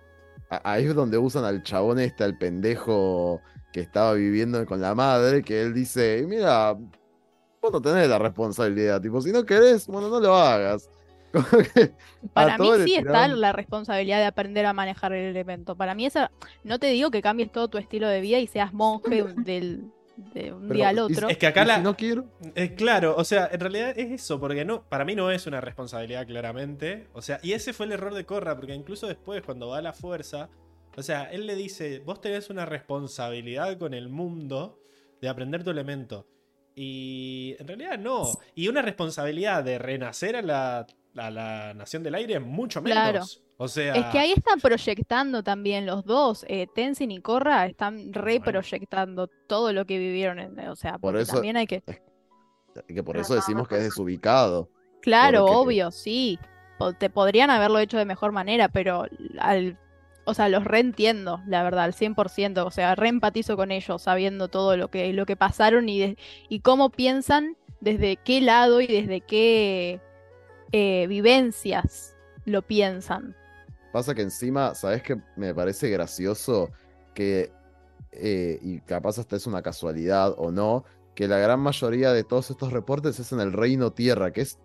Ahí 0.63 0.83
es 0.85 0.93
donde 0.93 1.17
usan 1.17 1.45
al 1.45 1.63
chabón 1.63 1.99
este, 1.99 2.23
al 2.25 2.37
pendejo 2.37 3.41
que 3.71 3.79
estaba 3.81 4.13
viviendo 4.13 4.65
con 4.65 4.81
la 4.81 4.95
madre, 4.95 5.43
que 5.43 5.61
él 5.61 5.73
dice, 5.73 6.25
mira, 6.27 6.73
vos 6.73 7.71
no 7.71 7.81
tenés 7.81 8.07
la 8.09 8.19
responsabilidad, 8.19 9.01
tipo, 9.01 9.21
si 9.21 9.31
no 9.31 9.45
querés, 9.45 9.87
bueno, 9.87 10.09
no 10.09 10.19
lo 10.19 10.35
hagas. 10.35 10.89
Para 12.33 12.57
mí 12.57 12.69
sí 12.83 12.95
está 12.95 13.27
la 13.29 13.53
responsabilidad 13.53 14.19
de 14.19 14.25
aprender 14.25 14.65
a 14.65 14.73
manejar 14.73 15.13
el 15.13 15.25
elemento. 15.25 15.75
Para 15.77 15.95
mí 15.95 16.05
esa, 16.05 16.31
no 16.63 16.79
te 16.79 16.87
digo 16.87 17.09
que 17.11 17.21
cambies 17.21 17.51
todo 17.51 17.69
tu 17.69 17.77
estilo 17.77 18.07
de 18.07 18.21
vida 18.21 18.39
y 18.39 18.47
seas 18.47 18.73
monje 18.73 19.23
del, 19.35 19.93
de 20.15 20.53
un 20.53 20.67
Pero, 20.67 20.77
día 20.77 20.89
al 20.89 20.99
otro. 20.99 21.29
es 21.29 21.37
que 21.37 21.47
acá 21.47 21.65
la, 21.65 21.75
si 21.75 21.81
no 21.81 21.95
quiero, 21.95 22.25
Eh, 22.55 22.75
claro, 22.75 23.15
o 23.17 23.23
sea, 23.23 23.49
en 23.51 23.59
realidad 23.59 23.93
es 23.97 24.11
eso, 24.11 24.39
porque 24.39 24.65
no, 24.65 24.83
para 24.89 25.05
mí 25.05 25.15
no 25.15 25.31
es 25.31 25.47
una 25.47 25.61
responsabilidad 25.61 26.27
claramente. 26.27 27.09
O 27.13 27.21
sea, 27.21 27.39
y 27.41 27.53
ese 27.53 27.73
fue 27.73 27.85
el 27.85 27.93
error 27.93 28.13
de 28.13 28.25
Corra, 28.25 28.55
porque 28.55 28.73
incluso 28.75 29.07
después, 29.07 29.41
cuando 29.43 29.69
va 29.69 29.77
a 29.77 29.81
la 29.81 29.93
fuerza, 29.93 30.49
o 30.97 31.03
sea, 31.03 31.23
él 31.31 31.45
le 31.47 31.55
dice, 31.55 31.99
vos 31.99 32.21
tenés 32.21 32.49
una 32.49 32.65
responsabilidad 32.65 33.77
con 33.77 33.93
el 33.93 34.09
mundo 34.09 34.79
de 35.21 35.29
aprender 35.29 35.63
tu 35.63 35.69
elemento. 35.71 36.27
Y 36.75 37.55
en 37.59 37.67
realidad 37.67 37.97
no. 37.99 38.23
Y 38.55 38.67
una 38.67 38.81
responsabilidad 38.81 39.63
de 39.63 39.77
renacer 39.77 40.35
a 40.35 40.41
la, 40.41 40.87
a 41.17 41.29
la 41.31 41.73
Nación 41.73 42.01
del 42.03 42.15
Aire, 42.15 42.39
mucho 42.39 42.81
menos. 42.81 42.97
Claro. 42.97 43.23
O 43.57 43.67
sea, 43.67 43.93
Es 43.93 44.05
que 44.07 44.17
ahí 44.17 44.31
están 44.31 44.59
proyectando 44.59 45.43
también 45.43 45.85
los 45.85 46.03
dos, 46.03 46.45
eh, 46.47 46.65
Tenzin 46.73 47.11
y 47.11 47.21
Korra, 47.21 47.67
están 47.67 48.11
reproyectando 48.11 49.27
todo 49.47 49.71
lo 49.71 49.85
que 49.85 49.99
vivieron. 49.99 50.39
En, 50.39 50.59
o 50.67 50.75
sea, 50.75 50.97
Por 50.97 51.15
eso- 51.15 51.33
también 51.33 51.57
hay 51.57 51.67
que... 51.67 51.83
que 52.87 53.03
por 53.03 53.17
eso 53.17 53.33
No, 53.33 53.39
decimos 53.39 53.67
que 53.67 53.75
es 53.77 53.83
desubicado. 53.83 54.69
Claro, 55.01 55.41
Porque- 55.45 55.55
obvio, 55.57 55.91
sí. 55.91 56.39
Te 56.97 57.11
podrían 57.11 57.51
haberlo 57.51 57.77
hecho 57.77 57.99
de 57.99 58.05
mejor 58.05 58.31
manera, 58.31 58.69
pero 58.69 59.05
al, 59.37 59.77
o 60.31 60.33
sea, 60.33 60.49
los 60.49 60.63
reentiendo, 60.63 61.41
la 61.45 61.61
verdad, 61.63 61.83
al 61.83 61.93
100%. 61.93 62.65
O 62.65 62.71
sea, 62.71 62.95
reempatizo 62.95 63.55
con 63.55 63.71
ellos, 63.71 64.01
sabiendo 64.01 64.47
todo 64.47 64.77
lo 64.77 64.89
que, 64.89 65.13
lo 65.13 65.25
que 65.25 65.35
pasaron 65.35 65.89
y, 65.89 66.17
y 66.49 66.59
cómo 66.61 66.89
piensan, 66.89 67.57
desde 67.81 68.17
qué 68.17 68.41
lado 68.41 68.79
y 68.79 68.87
desde 68.87 69.21
qué 69.21 69.99
eh, 70.71 71.05
vivencias 71.07 72.15
lo 72.45 72.61
piensan. 72.61 73.35
Pasa 73.91 74.15
que 74.15 74.21
encima, 74.21 74.73
¿sabes 74.73 75.03
qué? 75.03 75.17
Me 75.35 75.53
parece 75.53 75.89
gracioso 75.89 76.71
que, 77.13 77.51
eh, 78.13 78.57
y 78.61 78.79
capaz 78.81 79.19
hasta 79.19 79.35
es 79.35 79.47
una 79.47 79.61
casualidad 79.61 80.33
o 80.37 80.51
no, 80.51 80.85
que 81.13 81.27
la 81.27 81.39
gran 81.39 81.59
mayoría 81.59 82.13
de 82.13 82.23
todos 82.23 82.51
estos 82.51 82.71
reportes 82.71 83.19
es 83.19 83.33
en 83.33 83.41
el 83.41 83.51
Reino 83.51 83.91
Tierra, 83.91 84.31
que 84.31 84.41
es 84.41 84.59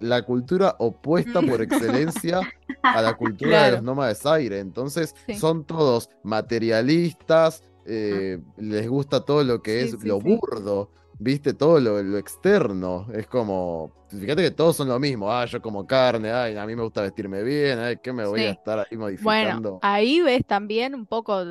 la 0.00 0.22
cultura 0.22 0.76
opuesta 0.78 1.42
por 1.42 1.62
excelencia 1.62 2.40
a 2.82 3.02
la 3.02 3.14
cultura 3.14 3.64
de 3.64 3.72
los 3.72 3.82
nómades 3.82 4.24
aire. 4.26 4.60
Entonces, 4.60 5.14
Sí. 5.26 5.34
son 5.34 5.64
todos 5.64 6.08
materialistas, 6.22 7.62
eh, 7.86 8.38
les 8.56 8.88
gusta 8.88 9.24
todo 9.24 9.42
lo 9.44 9.62
que 9.62 9.82
Sí, 9.82 9.88
es 9.94 10.00
sí, 10.00 10.06
lo 10.06 10.20
burdo, 10.20 10.90
¿viste? 11.18 11.54
Todo 11.54 11.80
lo, 11.80 12.02
lo 12.02 12.18
externo. 12.18 13.06
Es 13.14 13.26
como, 13.26 13.92
fíjate 14.08 14.42
que 14.42 14.50
todos 14.50 14.76
son 14.76 14.88
lo 14.88 14.98
mismo. 14.98 15.30
Ah, 15.32 15.44
yo 15.46 15.60
como 15.62 15.86
carne, 15.86 16.30
ay, 16.32 16.56
a 16.56 16.66
mí 16.66 16.76
me 16.76 16.82
gusta 16.82 17.02
vestirme 17.02 17.42
bien, 17.42 17.78
ay, 17.78 17.96
¿qué 18.02 18.12
me 18.12 18.26
voy 18.26 18.44
a 18.44 18.52
estar 18.52 18.78
ahí 18.78 18.86
Bueno, 18.90 19.00
modificando? 19.04 19.78
ahí 19.82 20.20
ves 20.20 20.44
también 20.46 20.94
un 20.94 21.06
poco 21.06 21.44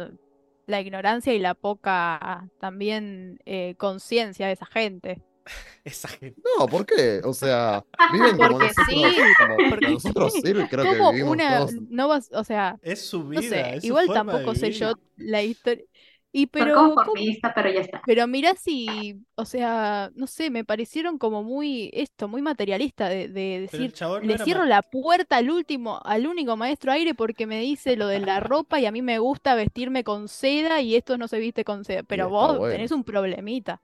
la 0.66 0.82
ignorancia 0.82 1.34
y 1.34 1.40
la 1.40 1.54
poca 1.56 2.50
también 2.60 3.40
eh, 3.46 3.76
conciencia 3.78 4.48
de 4.48 4.54
esa 4.54 4.66
gente. 4.66 5.22
esa 5.84 6.08
gente. 6.10 6.42
No, 6.60 6.68
¿por 6.68 6.86
qué? 6.86 7.22
O 7.24 7.34
sea, 7.34 7.86
viven 8.08 8.38
como 8.40 8.60
Porque 8.60 8.60
nosotros, 8.60 9.16
sí, 9.16 9.36
como 9.36 9.64
porque 9.70 9.90
nosotros 9.90 10.34
sí. 10.34 10.42
sí, 10.42 10.54
creo 10.68 10.88
que 10.88 10.96
Como 10.96 11.10
vivimos 11.12 11.32
una, 11.32 11.46
todos. 11.46 11.76
no 11.90 12.08
vas, 12.08 12.30
o 12.34 12.44
sea, 12.44 12.80
Es 12.82 13.08
su 13.08 13.28
no 13.34 13.42
vida. 13.42 13.42
sé, 13.42 13.76
es 13.76 13.86
su 13.88 13.88
igual 13.88 14.12
tampoco 14.12 14.56
sé 14.56 14.72
yo 14.72 14.94
la 15.18 15.44
historia. 15.44 15.84
Y 16.32 16.48
pero, 16.48 16.74
¿cómo- 16.74 16.96
conformista, 16.96 17.54
pero 17.54 17.70
ya 17.72 17.82
está. 17.82 18.02
pero 18.06 18.28
mirá 18.28 18.56
si, 18.56 19.26
o 19.36 19.46
sea, 19.46 20.12
no 20.16 20.28
sé, 20.28 20.50
me 20.50 20.64
parecieron 20.66 21.18
como 21.18 21.44
muy, 21.44 21.90
esto, 21.94 22.28
muy 22.30 22.42
materialista 22.42 23.10
de, 23.10 23.28
decir, 23.30 23.94
no 24.20 24.28
le 24.28 24.38
cierro 24.40 24.66
la 24.66 24.82
puerta 24.82 25.38
al 25.38 25.50
último, 25.50 26.00
al 26.06 26.28
único 26.28 26.56
maestro 26.58 26.92
aire 26.94 27.14
porque 27.16 27.48
me 27.48 27.60
dice 27.62 27.96
lo 27.98 28.08
de 28.08 28.20
la 28.22 28.40
ropa 28.40 28.80
y 28.80 28.86
a 28.86 28.92
mí 28.92 29.02
me 29.02 29.20
gusta 29.20 29.56
vestirme 29.56 30.04
con 30.06 30.28
seda 30.30 30.82
y 30.82 30.96
esto 30.96 31.18
no 31.18 31.28
se 31.28 31.40
viste 31.40 31.64
con 31.66 31.84
seda. 31.86 32.04
Pero 32.04 32.30
vos 32.30 32.60
bueno. 32.60 32.68
tenés 32.68 32.92
un 32.92 33.04
problemita. 33.04 33.82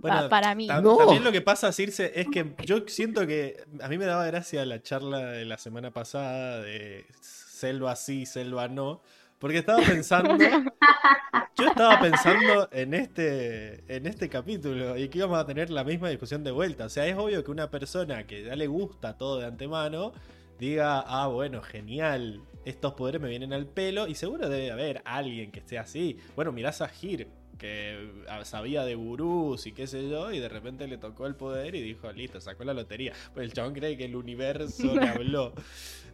Pa- 0.00 0.08
Bueno, 0.12 0.28
para 0.28 0.54
mí. 0.54 0.66
Ta- 0.66 0.80
No. 0.80 0.96
También 0.98 1.24
lo 1.24 1.32
que 1.32 1.40
pasa, 1.40 1.72
Circe, 1.72 2.12
es 2.14 2.26
que 2.28 2.54
yo 2.64 2.82
siento 2.86 3.26
que 3.26 3.56
a 3.80 3.88
mí 3.88 3.96
me 3.98 4.04
daba 4.04 4.26
gracia 4.26 4.64
la 4.66 4.82
charla 4.82 5.18
de 5.32 5.44
la 5.44 5.56
semana 5.58 5.90
pasada 5.92 6.60
de 6.62 7.06
selva 7.20 7.96
sí, 7.96 8.26
selva 8.26 8.68
no, 8.68 9.02
porque 9.38 9.58
estaba 9.58 9.82
pensando, 9.82 10.36
yo 11.56 11.66
estaba 11.66 11.98
pensando 12.00 12.68
en 12.72 12.92
este, 12.94 13.84
en 13.94 14.06
este 14.06 14.28
capítulo 14.28 14.96
y 14.98 15.08
que 15.08 15.18
íbamos 15.18 15.38
a 15.38 15.46
tener 15.46 15.70
la 15.70 15.84
misma 15.84 16.10
discusión 16.10 16.44
de 16.44 16.50
vuelta. 16.50 16.84
O 16.86 16.88
sea, 16.90 17.06
es 17.06 17.16
obvio 17.16 17.42
que 17.42 17.50
una 17.50 17.70
persona 17.70 18.26
que 18.26 18.44
ya 18.44 18.56
le 18.56 18.66
gusta 18.66 19.16
todo 19.16 19.38
de 19.40 19.46
antemano 19.46 20.12
diga, 20.58 21.00
ah, 21.00 21.26
bueno, 21.28 21.62
genial, 21.62 22.42
estos 22.64 22.94
poderes 22.94 23.20
me 23.20 23.28
vienen 23.28 23.52
al 23.52 23.66
pelo 23.66 24.06
y 24.06 24.14
seguro 24.14 24.48
debe 24.48 24.70
haber 24.70 25.02
alguien 25.04 25.50
que 25.52 25.60
esté 25.60 25.78
así. 25.78 26.18
Bueno, 26.34 26.52
mirás 26.52 26.80
a 26.82 26.90
Hir, 27.00 27.28
que 27.58 28.10
sabía 28.44 28.84
de 28.84 28.94
gurús 28.94 29.66
y 29.66 29.72
qué 29.72 29.86
sé 29.86 30.08
yo, 30.08 30.30
y 30.32 30.38
de 30.40 30.48
repente 30.48 30.86
le 30.86 30.98
tocó 30.98 31.26
el 31.26 31.34
poder 31.36 31.74
y 31.74 31.82
dijo, 31.82 32.10
listo, 32.12 32.40
sacó 32.40 32.64
la 32.64 32.74
lotería. 32.74 33.12
Pues 33.34 33.44
el 33.46 33.52
chabón 33.52 33.74
cree 33.74 33.96
que 33.96 34.04
el 34.04 34.16
universo 34.16 34.94
le 34.94 35.08
habló. 35.08 35.52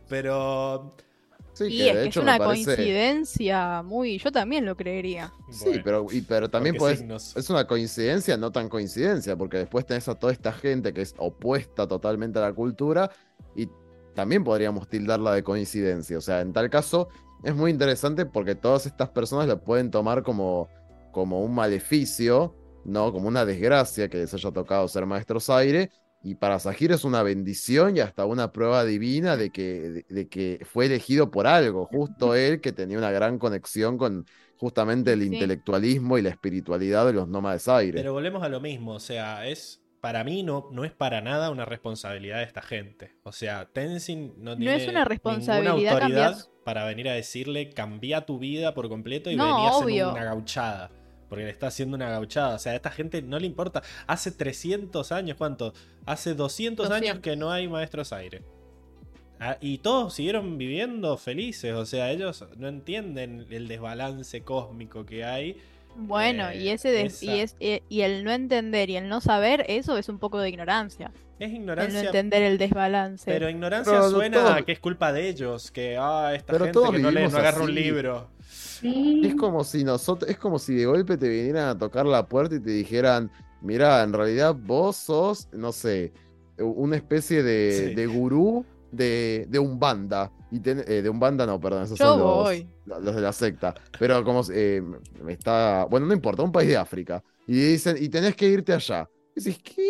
Pero... 0.08 0.94
Sí, 1.54 1.64
Y 1.68 1.76
que 1.78 1.88
es 1.90 1.94
de 1.96 2.02
que 2.04 2.08
es 2.08 2.16
una 2.16 2.38
parece. 2.38 2.64
coincidencia 2.64 3.82
muy, 3.82 4.16
yo 4.18 4.32
también 4.32 4.64
lo 4.64 4.74
creería. 4.74 5.30
Sí, 5.50 5.64
bueno, 5.66 5.82
pero, 5.84 6.06
y- 6.10 6.22
pero 6.22 6.48
también 6.48 6.76
signos. 6.80 7.36
Es 7.36 7.50
una 7.50 7.66
coincidencia, 7.66 8.38
no 8.38 8.50
tan 8.50 8.70
coincidencia, 8.70 9.36
porque 9.36 9.58
después 9.58 9.84
tenés 9.84 10.08
a 10.08 10.14
toda 10.14 10.32
esta 10.32 10.52
gente 10.52 10.94
que 10.94 11.02
es 11.02 11.14
opuesta 11.18 11.86
totalmente 11.86 12.38
a 12.38 12.42
la 12.42 12.52
cultura 12.54 13.10
y 13.54 13.68
también 14.14 14.44
podríamos 14.44 14.88
tildarla 14.88 15.34
de 15.34 15.42
coincidencia. 15.42 16.16
O 16.16 16.22
sea, 16.22 16.40
en 16.40 16.54
tal 16.54 16.70
caso 16.70 17.08
es 17.44 17.54
muy 17.54 17.70
interesante 17.70 18.24
porque 18.24 18.54
todas 18.54 18.86
estas 18.86 19.10
personas 19.10 19.46
lo 19.46 19.62
pueden 19.62 19.90
tomar 19.90 20.22
como, 20.22 20.70
como 21.12 21.40
un 21.42 21.54
maleficio, 21.54 22.56
¿no? 22.84 23.12
Como 23.12 23.28
una 23.28 23.44
desgracia 23.44 24.08
que 24.08 24.16
les 24.18 24.34
haya 24.34 24.50
tocado 24.50 24.88
ser 24.88 25.06
maestros 25.06 25.48
aire. 25.50 25.90
Y 26.24 26.36
para 26.36 26.58
Sahir 26.60 26.92
es 26.92 27.04
una 27.04 27.22
bendición 27.24 27.96
y 27.96 28.00
hasta 28.00 28.24
una 28.26 28.52
prueba 28.52 28.84
divina 28.84 29.36
de 29.36 29.50
que, 29.50 29.80
de, 29.80 30.04
de 30.08 30.28
que 30.28 30.64
fue 30.70 30.86
elegido 30.86 31.30
por 31.32 31.46
algo. 31.48 31.86
Justo 31.86 32.34
él 32.36 32.60
que 32.60 32.72
tenía 32.72 32.98
una 32.98 33.10
gran 33.10 33.38
conexión 33.38 33.98
con 33.98 34.24
justamente 34.56 35.12
el 35.12 35.20
Sí. 35.22 35.26
intelectualismo 35.26 36.18
y 36.18 36.22
la 36.22 36.28
espiritualidad 36.30 37.06
de 37.06 37.12
los 37.14 37.28
nómades 37.28 37.66
aire. 37.68 37.98
Pero 37.98 38.12
volvemos 38.12 38.42
a 38.44 38.48
lo 38.48 38.60
mismo, 38.60 38.92
o 38.94 39.00
sea, 39.00 39.48
es 39.48 39.80
para 40.00 40.22
mí 40.24 40.42
no, 40.44 40.68
no 40.72 40.84
es 40.84 40.92
para 40.92 41.20
nada 41.20 41.50
una 41.50 41.64
responsabilidad 41.64 42.38
de 42.38 42.44
esta 42.44 42.62
gente. 42.62 43.12
O 43.24 43.32
sea, 43.32 43.68
Tenzin 43.72 44.34
no 44.38 44.52
No 44.52 44.56
tiene 44.56 44.76
es 44.76 44.88
una 44.88 45.04
responsabilidad 45.04 45.74
ninguna 45.74 45.90
autoridad 45.92 46.32
cambiar- 46.32 46.64
para 46.64 46.84
venir 46.84 47.08
a 47.08 47.14
decirle 47.14 47.70
cambia 47.70 48.24
tu 48.26 48.38
vida 48.38 48.74
por 48.74 48.88
completo 48.88 49.28
y 49.30 49.34
No, 49.36 49.44
venía 49.44 49.68
a 49.68 49.70
hacer 49.70 49.84
obvio. 49.84 50.10
una 50.12 50.24
gauchada. 50.24 50.90
Porque 51.32 51.44
le 51.46 51.50
está 51.50 51.68
haciendo 51.68 51.96
una 51.96 52.10
gauchada. 52.10 52.56
O 52.56 52.58
sea, 52.58 52.72
a 52.72 52.74
esta 52.74 52.90
gente 52.90 53.22
no 53.22 53.38
le 53.38 53.46
importa. 53.46 53.82
Hace 54.06 54.32
300 54.32 55.12
años, 55.12 55.38
¿cuánto? 55.38 55.72
Hace 56.04 56.34
200, 56.34 56.84
años 56.90 57.00
200. 57.00 57.22
que 57.22 57.36
no 57.36 57.50
hay 57.50 57.68
maestros 57.68 58.12
aire. 58.12 58.42
Ah, 59.40 59.56
y 59.62 59.78
todos 59.78 60.12
siguieron 60.12 60.58
viviendo 60.58 61.16
felices. 61.16 61.72
O 61.72 61.86
sea, 61.86 62.10
ellos 62.10 62.44
no 62.58 62.68
entienden 62.68 63.46
el 63.48 63.66
desbalance 63.66 64.42
cósmico 64.42 65.06
que 65.06 65.24
hay 65.24 65.56
Bueno, 65.96 66.52
y 66.52 66.68
Eh, 66.68 66.72
ese 66.74 66.90
des- 66.90 67.22
y, 67.22 67.28
esa- 67.30 67.42
es, 67.42 67.56
eh, 67.60 67.82
y 67.88 68.02
el 68.02 68.24
no 68.24 68.30
entender 68.32 68.90
y 68.90 68.96
el 68.96 69.08
no 69.08 69.22
saber, 69.22 69.64
eso 69.68 69.96
es 69.96 70.10
un 70.10 70.18
poco 70.18 70.38
de 70.38 70.50
ignorancia. 70.50 71.12
Es 71.38 71.46
El 71.46 71.52
no 71.52 71.56
ignorancia, 71.60 72.00
entender 72.02 72.42
el 72.42 72.58
desbalance. 72.58 73.24
pero 73.30 73.48
ignorancia 73.48 73.92
Pero 73.94 74.10
suena 74.10 74.36
todo- 74.38 74.52
a 74.54 74.62
que 74.62 74.72
es 74.72 74.78
culpa 74.78 75.12
de 75.14 75.28
ellos, 75.30 75.70
que 75.70 75.96
ah, 75.98 76.34
esta 76.34 76.52
Pero 76.52 76.64
gente 76.66 76.78
que 76.92 76.98
no 76.98 77.10
lee, 77.10 77.26
no 77.28 77.38
agarra 77.38 77.62
un 77.62 77.74
libro. 77.74 78.28
Sí. 78.82 79.22
Es 79.24 79.34
como 79.36 79.64
si 79.64 79.84
nosotros, 79.84 80.30
es 80.30 80.36
como 80.36 80.58
si 80.58 80.74
de 80.74 80.84
golpe 80.86 81.16
te 81.16 81.28
vinieran 81.28 81.68
a 81.68 81.78
tocar 81.78 82.04
la 82.04 82.26
puerta 82.28 82.56
y 82.56 82.60
te 82.60 82.70
dijeran, 82.72 83.30
mira, 83.62 84.02
en 84.02 84.12
realidad 84.12 84.54
vos 84.54 84.96
sos, 84.96 85.48
no 85.52 85.72
sé, 85.72 86.12
una 86.58 86.96
especie 86.96 87.42
de, 87.42 87.88
Sí. 87.90 87.94
de 87.94 88.06
gurú 88.06 88.66
de, 88.90 89.46
de 89.48 89.58
Umbanda. 89.58 90.30
Y 90.50 90.60
ten- 90.60 90.84
eh, 90.86 91.00
de 91.00 91.08
Umbanda 91.08 91.46
no, 91.46 91.58
perdón, 91.58 91.84
esos 91.84 91.98
Yo 91.98 92.04
son 92.06 92.18
los, 92.18 92.28
voy. 92.44 92.68
los 92.84 93.14
de 93.14 93.20
la 93.22 93.32
secta. 93.32 93.72
Pero 93.98 94.22
como 94.22 94.42
eh, 94.52 94.82
está, 95.28 95.86
bueno, 95.88 96.06
no 96.06 96.12
importa, 96.12 96.42
un 96.42 96.52
país 96.52 96.68
de 96.68 96.76
África. 96.76 97.22
Y 97.46 97.54
dicen, 97.54 97.96
y 97.98 98.08
tenés 98.10 98.36
que 98.36 98.48
irte 98.48 98.72
allá. 98.74 99.08
Y 99.34 99.40
dices, 99.40 99.62
¿qué? 99.62 99.82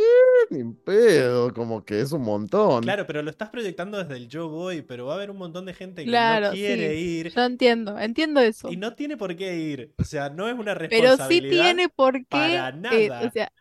Ni 0.50 0.72
pedo, 0.74 1.52
como 1.52 1.84
que 1.84 2.00
es 2.00 2.12
un 2.12 2.22
montón. 2.22 2.82
Claro, 2.82 3.06
pero 3.06 3.22
lo 3.22 3.30
estás 3.30 3.48
proyectando 3.50 3.98
desde 3.98 4.16
el 4.16 4.28
yo 4.28 4.48
voy, 4.48 4.82
pero 4.82 5.06
va 5.06 5.12
a 5.14 5.16
haber 5.16 5.30
un 5.30 5.38
montón 5.38 5.66
de 5.66 5.74
gente 5.74 6.08
que 6.08 6.10
Claro, 6.10 6.48
no 6.48 6.50
quiere 6.50 6.96
sí. 6.96 6.98
ir 6.98 7.32
Yo 7.34 7.42
entiendo, 7.44 7.98
entiendo 7.98 8.40
eso. 8.40 8.68
y 8.72 8.76
no 8.76 8.94
tiene 8.94 9.16
por 9.16 9.36
qué 9.36 9.56
ir. 9.56 9.94
O 9.98 10.04
sea, 10.04 10.30
no 10.30 10.48
es 10.48 10.54
una 10.58 10.74
Pero 10.88 11.16
responsabilidad. 11.16 11.26
sí 11.26 11.40
tiene 11.48 11.88
por 11.88 12.26
qué. 12.26 12.28
para 12.28 12.72
eh, 12.88 13.10
nada. 13.10 13.20
o 13.20 13.30
sea, 13.30 13.52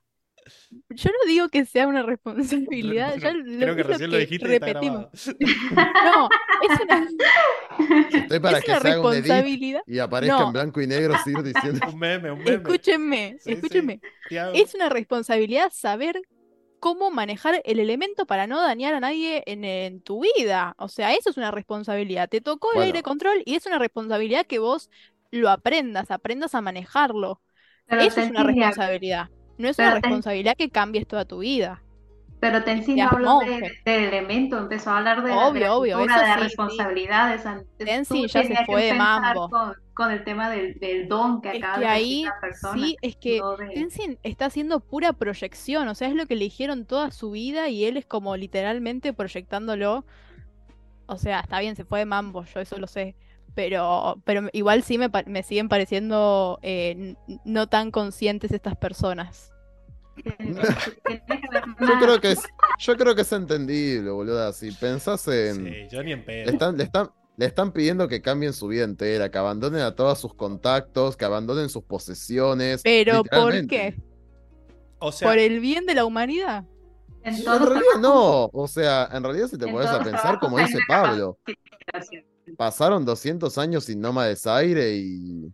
yo 0.89 1.09
no 1.09 1.27
digo 1.27 1.49
que 1.49 1.65
sea 1.65 1.87
una 1.87 2.03
responsabilidad. 2.03 3.15
ya 3.17 3.31
Bueno, 3.33 3.43
lo- 3.45 3.59
Creo 3.59 3.75
que 3.75 3.83
recién 3.83 4.11
lo 4.11 4.17
dijiste 4.17 4.49
y 4.49 4.53
está 4.53 4.65
repetimos. 4.67 5.05
No, 6.05 6.29
es 6.69 6.79
una, 6.81 7.07
Estoy 8.13 8.39
para 8.39 8.57
es 8.59 8.63
que 8.65 8.71
una 8.71 8.79
se 8.81 8.87
haga 8.89 9.01
un 9.01 9.13
edit 9.13 9.23
responsabilidad. 9.25 9.81
y 9.87 9.99
aparezca 9.99 10.39
No. 10.39 10.47
en 10.47 10.53
blanco 10.53 10.81
y 10.81 10.87
negro 10.87 11.15
Sir 11.23 11.43
diciendo, 11.43 11.87
Un 11.91 11.99
meme, 11.99 12.31
un 12.31 12.39
meme. 12.39 12.51
Escúchenme, 12.55 13.37
Sí, 13.39 13.51
escúchenme. 13.53 14.01
Es 14.53 14.73
una 14.75 14.89
responsabilidad 14.89 15.71
saber 15.73 16.21
cómo 16.79 17.11
manejar 17.11 17.61
el 17.65 17.79
elemento 17.79 18.25
para 18.25 18.47
no 18.47 18.59
dañar 18.61 18.93
a 18.95 18.99
nadie 18.99 19.43
en, 19.45 19.63
en 19.65 20.01
tu 20.01 20.23
vida. 20.23 20.73
O 20.79 20.87
sea, 20.87 21.13
eso 21.13 21.29
es 21.29 21.37
una 21.37 21.51
responsabilidad. 21.51 22.27
Te 22.29 22.41
tocó 22.41 22.71
el 22.71 22.75
Bueno. 22.77 22.85
aire 22.87 23.03
control 23.03 23.43
y 23.45 23.55
es 23.55 23.65
una 23.67 23.77
responsabilidad 23.77 24.45
que 24.47 24.57
vos 24.59 24.89
lo 25.31 25.49
aprendas, 25.49 26.09
aprendas 26.11 26.55
a 26.55 26.61
manejarlo. 26.61 27.41
Pero 27.87 28.01
Eso 28.01 28.21
es 28.21 28.29
una 28.31 28.43
responsabilidad. 28.43 29.29
No 29.61 29.69
es 29.69 29.77
Pero 29.77 29.89
una 29.89 29.95
responsabilidad 29.95 30.55
que 30.57 30.69
cambies 30.69 31.07
toda 31.07 31.25
tu 31.25 31.39
vida. 31.39 31.81
pero 32.39 32.63
Tenzin 32.63 32.97
no 32.97 33.07
habló 33.09 33.39
de- 33.39 33.71
elemento, 33.85 34.57
empezó 34.57 34.89
a 34.89 34.97
hablar 34.97 35.21
de, 35.23 35.29
la- 35.29 35.35
de 35.35 35.47
Obvio, 35.49 35.61
la 35.61 35.75
obvio, 35.75 35.97
cultura, 35.97 36.15
eso 36.15 36.25
de 36.25 36.27
las 36.27 36.39
sí, 37.53 37.77
Tenzin 37.77 38.27
ya 38.27 38.43
se 38.43 38.65
fue 38.65 38.83
de 38.85 38.93
mambo. 38.95 39.49
Con, 39.49 39.73
con 39.93 40.11
el 40.11 40.23
tema 40.23 40.49
del, 40.49 40.73
del 40.79 41.07
don 41.07 41.41
que 41.41 41.49
Es 41.49 41.57
acaba 41.57 41.75
que 41.75 41.79
de 41.81 41.87
ahí 41.87 42.23
la 42.23 42.39
persona. 42.41 42.73
sí, 42.73 42.97
es 43.01 43.15
que 43.17 43.39
no 43.39 43.55
Tenzin 43.57 44.17
está 44.23 44.45
haciendo 44.45 44.79
pura 44.79 45.13
proyección, 45.13 45.87
o 45.87 45.93
sea, 45.95 46.07
es 46.07 46.15
lo 46.15 46.25
que 46.25 46.35
le 46.35 46.45
dijeron 46.45 46.85
toda 46.85 47.11
su 47.11 47.31
vida 47.31 47.69
y 47.69 47.85
él 47.85 47.97
es 47.97 48.05
como 48.07 48.35
literalmente 48.37 49.13
proyectándolo. 49.13 50.05
O 51.07 51.17
sea, 51.17 51.41
está 51.41 51.59
bien, 51.59 51.75
se 51.75 51.85
fue 51.85 51.99
de 51.99 52.05
mambo, 52.05 52.45
yo 52.45 52.59
eso 52.61 52.77
lo 52.77 52.87
sé. 52.87 53.15
Pero, 53.53 54.21
pero 54.23 54.47
igual 54.53 54.81
sí 54.83 54.97
me, 54.97 55.09
me 55.25 55.43
siguen 55.43 55.67
pareciendo 55.67 56.57
eh, 56.61 57.15
no 57.43 57.67
tan 57.67 57.91
conscientes 57.91 58.51
estas 58.51 58.77
personas. 58.77 59.50
Yo 60.17 61.99
creo 61.99 62.21
que 62.21 62.31
es, 62.31 62.39
yo 62.79 62.95
creo 62.97 63.15
que 63.15 63.21
es 63.21 63.31
entendible, 63.31 64.09
boluda. 64.11 64.53
Si 64.53 64.71
pensás 64.71 65.27
en. 65.27 65.65
Sí, 65.65 65.87
yo 65.91 66.03
ni 66.03 66.11
en 66.13 66.19
Le 66.19 66.25
pedo. 66.25 66.51
están, 66.51 66.77
le 66.77 66.83
están, 66.83 67.09
le 67.37 67.45
están 67.45 67.71
pidiendo 67.71 68.07
que 68.07 68.21
cambien 68.21 68.53
su 68.53 68.67
vida 68.67 68.83
entera, 68.83 69.29
que 69.31 69.37
abandonen 69.37 69.81
a 69.81 69.95
todos 69.95 70.19
sus 70.19 70.33
contactos, 70.33 71.17
que 71.17 71.25
abandonen 71.25 71.69
sus 71.69 71.83
posesiones. 71.83 72.81
Pero 72.83 73.23
¿por 73.23 73.67
qué? 73.67 73.95
O 74.99 75.11
sea, 75.11 75.27
¿Por 75.27 75.37
el 75.39 75.59
bien 75.59 75.85
de 75.85 75.95
la 75.95 76.05
humanidad? 76.05 76.65
en 77.23 77.35
realidad 77.45 77.99
no. 77.99 78.49
O 78.53 78.67
sea, 78.67 79.09
en 79.11 79.23
realidad 79.23 79.47
si 79.47 79.57
te 79.57 79.67
pones 79.67 79.87
a 79.89 80.03
pensar, 80.03 80.39
como 80.39 80.57
dice 80.57 80.77
Pablo, 80.87 81.37
pasaron 82.57 83.05
200 83.05 83.57
años 83.57 83.85
sin 83.85 84.01
nómades 84.01 84.45
aire 84.47 84.95
y. 84.95 85.51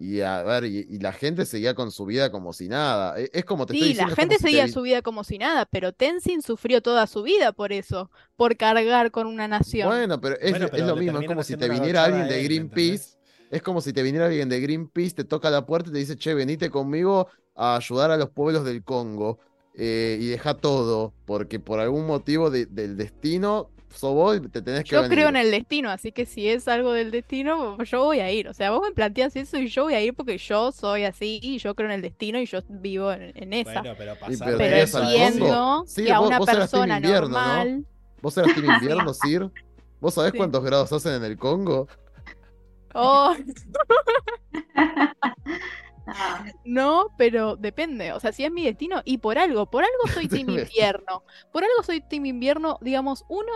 Y 0.00 0.22
a 0.22 0.42
ver, 0.42 0.64
y, 0.64 0.86
y 0.88 0.98
la 0.98 1.12
gente 1.12 1.44
seguía 1.46 1.74
con 1.74 1.92
su 1.92 2.06
vida 2.06 2.30
como 2.32 2.52
si 2.54 2.68
nada. 2.68 3.20
E- 3.20 3.30
Es, 3.32 3.44
como 3.44 3.66
te 3.66 3.74
estoy 3.74 3.88
Sí, 3.88 3.90
diciendo, 3.90 4.16
la 4.16 4.16
gente 4.16 4.34
si 4.34 4.46
te 4.48 4.48
seguía 4.48 4.66
su 4.68 4.82
vida 4.82 5.02
como 5.02 5.22
si 5.24 5.38
nada, 5.38 5.64
pero 5.66 5.92
Tenzin 5.92 6.42
sufrió 6.42 6.82
toda 6.82 7.06
su 7.06 7.22
vida 7.22 7.52
por 7.52 7.72
eso, 7.72 8.10
por 8.36 8.56
cargar 8.56 9.10
con 9.12 9.26
una 9.26 9.46
nación. 9.48 9.88
Bueno, 9.88 10.20
pero 10.20 10.36
es, 10.40 10.50
bueno, 10.50 10.66
es 10.74 10.84
lo 10.84 10.96
mismo, 10.96 11.18
es 11.20 11.24
como 11.24 11.42
si 11.42 11.56
te 11.56 11.68
viniera 11.68 12.04
alguien 12.04 12.26
de 12.28 12.42
él, 12.46 12.66
¿me 12.70 12.78
Greenpeace, 12.78 13.16
es 13.50 13.62
como 13.62 13.80
si 13.80 13.92
te 13.92 14.02
viniera 14.02 14.26
alguien 14.26 14.48
de 14.48 14.60
Greenpeace, 14.60 15.14
te 15.14 15.24
toca 15.24 15.48
la 15.50 15.64
puerta 15.64 15.90
y 15.90 15.92
te 15.92 15.98
dice, 15.98 16.16
che, 16.16 16.34
venite 16.34 16.70
conmigo 16.70 17.28
a 17.54 17.76
ayudar 17.76 18.10
a 18.10 18.16
los 18.16 18.30
pueblos 18.30 18.64
del 18.64 18.82
Congo 18.84 19.38
eh, 19.72 20.18
y 20.20 20.26
deja 20.28 20.54
todo, 20.54 21.14
porque 21.24 21.60
por 21.60 21.80
algún 21.80 22.06
motivo 22.06 22.50
de- 22.50 22.66
del 22.66 22.96
destino, 22.96 23.72
sos 23.90 24.14
vos 24.14 24.36
y 24.36 24.48
te 24.48 24.62
tenés 24.62 24.84
que 24.84 24.90
Yo 24.90 25.08
creo 25.08 25.28
en 25.28 25.36
el 25.36 25.50
destino, 25.50 25.90
así 25.90 26.12
que 26.12 26.24
si 26.26 26.48
es 26.48 26.68
algo 26.68 26.92
del 26.92 27.10
destino, 27.10 27.76
yo 27.82 28.04
voy 28.04 28.20
a 28.20 28.30
ir. 28.30 28.48
O 28.48 28.54
sea, 28.54 28.70
vos 28.70 28.80
me 28.82 28.92
planteas 28.94 29.34
eso 29.36 29.58
y 29.58 29.68
yo 29.68 29.84
voy 29.84 29.94
a 29.94 30.00
ir 30.00 30.14
porque 30.14 30.38
yo 30.38 30.72
soy 30.72 31.04
así 31.04 31.40
y 31.42 31.58
yo 31.58 31.74
creo 31.74 31.88
en 31.88 31.94
el 31.96 32.02
destino 32.02 32.38
y 32.40 32.46
yo 32.46 32.60
vivo 32.68 33.12
en, 33.12 33.32
en 33.34 33.52
esa. 33.52 33.80
bueno, 33.82 33.94
pero 33.98 34.12
Y 34.12 34.16
pasar 34.36 34.56
pero 34.56 34.76
entiendo 34.76 35.84
Sí, 35.86 36.04
que 36.04 36.12
a 36.12 36.18
vos- 36.20 36.28
una 36.28 36.38
vos 36.38 36.48
persona 36.50 36.96
invierno, 36.96 37.28
¿no? 37.28 37.38
normal. 37.38 37.86
¿Vos 38.22 38.36
eras 38.38 38.54
team 38.54 38.70
invierno, 38.82 39.12
Sir? 39.14 39.50
¿Vos 40.00 40.14
sabés 40.14 40.32
Sí. 40.32 40.38
cuántos 40.38 40.64
grados 40.64 40.92
hacen 40.92 41.14
en 41.14 41.24
el 41.24 41.36
Congo? 41.36 41.88
Oh, 42.94 43.34
no, 46.64 47.06
pero 47.16 47.56
depende. 47.56 48.12
O 48.12 48.20
sea, 48.20 48.32
si 48.32 48.44
es 48.44 48.50
mi 48.50 48.64
destino 48.64 49.02
y 49.04 49.18
por 49.18 49.38
algo, 49.38 49.70
por 49.70 49.84
algo 49.84 50.08
soy 50.12 50.28
team 50.28 50.48
invierno. 50.50 51.22
Por 51.52 51.62
algo 51.64 51.82
soy 51.84 52.00
team 52.00 52.26
invierno, 52.26 52.78
digamos, 52.80 53.24
uno, 53.28 53.52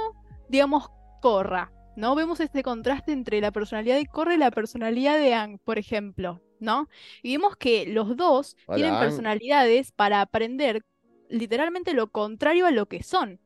digamos, 0.49 0.91
Corra. 1.21 1.71
¿No? 1.97 2.17
Vemos 2.17 2.41
este 2.41 2.65
contraste 2.65 3.13
entre 3.13 3.41
la 3.41 3.53
personalidad 3.53 3.97
de 3.97 4.07
Corra 4.07 4.35
y 4.35 4.39
la 4.39 4.51
personalidad 4.51 5.17
de 5.17 5.33
Ang, 5.33 5.59
por 5.61 5.79
ejemplo, 5.79 6.43
¿no? 6.59 6.89
Y 7.23 7.37
vemos 7.37 7.57
que 7.57 7.87
los 7.87 8.17
dos 8.17 8.57
Hola, 8.67 8.77
tienen 8.77 8.95
Ang. 8.95 9.01
personalidades 9.01 9.93
para 9.93 10.21
aprender 10.21 10.85
literalmente 11.29 11.95
lo 11.95 12.11
contrario 12.11 12.67
a 12.67 12.73
lo 12.73 12.87
que 12.87 13.05
son, 13.05 13.41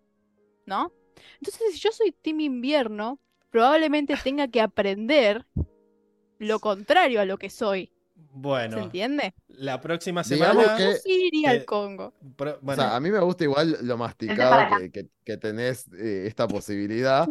¿no? 0.65 0.95
Entonces, 1.35 1.75
si 1.75 1.79
yo 1.79 1.93
soy 1.93 2.13
team 2.13 2.41
invierno, 2.41 3.21
probablemente 3.51 4.17
tenga 4.17 4.49
que 4.49 4.63
aprender 4.63 5.47
lo 6.39 6.61
contrario 6.61 7.21
a 7.21 7.25
lo 7.27 7.37
que 7.37 7.51
soy. 7.51 7.93
¿Se 8.39 8.41
Bueno, 8.41 8.83
entiende? 8.83 9.35
la 9.49 9.81
próxima 9.81 10.25
semana. 10.25 10.77
que- 10.77 10.85
Yo 10.85 10.93
sí 10.93 11.29
iría 11.33 11.51
al 11.51 11.65
Congo. 11.65 12.13
pro- 12.37 12.57
O 12.57 12.61
bueno, 12.63 12.83
sea, 12.83 12.97
a 12.97 13.01
mí 13.01 13.11
me 13.11 13.21
gusta 13.21 13.45
igual 13.45 13.79
lo 13.83 13.97
masticado 13.97 14.67
que, 14.69 14.91
que- 14.91 15.09
que 15.25 15.37
tenés 15.37 15.87
eh, 15.95 16.27
esta 16.27 16.47
posibilidad, 16.49 17.29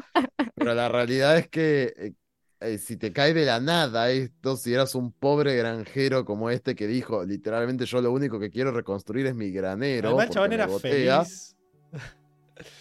pero 0.55 0.73
la 0.73 0.89
realidad 0.89 1.37
es 1.37 1.47
que 1.49 1.93
eh, 1.97 2.13
eh, 2.59 2.77
si 2.79 2.97
te 2.97 3.13
cae 3.13 3.33
de 3.33 3.45
la 3.45 3.59
nada 3.59 4.09
esto, 4.11 4.57
si 4.57 4.73
eras 4.73 4.95
un 4.95 5.11
pobre 5.11 5.55
granjero 5.55 6.25
como 6.25 6.49
este 6.49 6.75
que 6.75 6.87
dijo, 6.87 7.23
literalmente 7.23 7.85
yo 7.85 8.01
lo 8.01 8.11
único 8.11 8.39
que 8.39 8.49
quiero 8.49 8.71
reconstruir 8.71 9.27
es 9.27 9.35
mi 9.35 9.51
granero, 9.51 10.09
además 10.09 10.29
chabón 10.31 10.53
era 10.53 10.65
gotea", 10.65 11.23
feliz. 11.23 11.55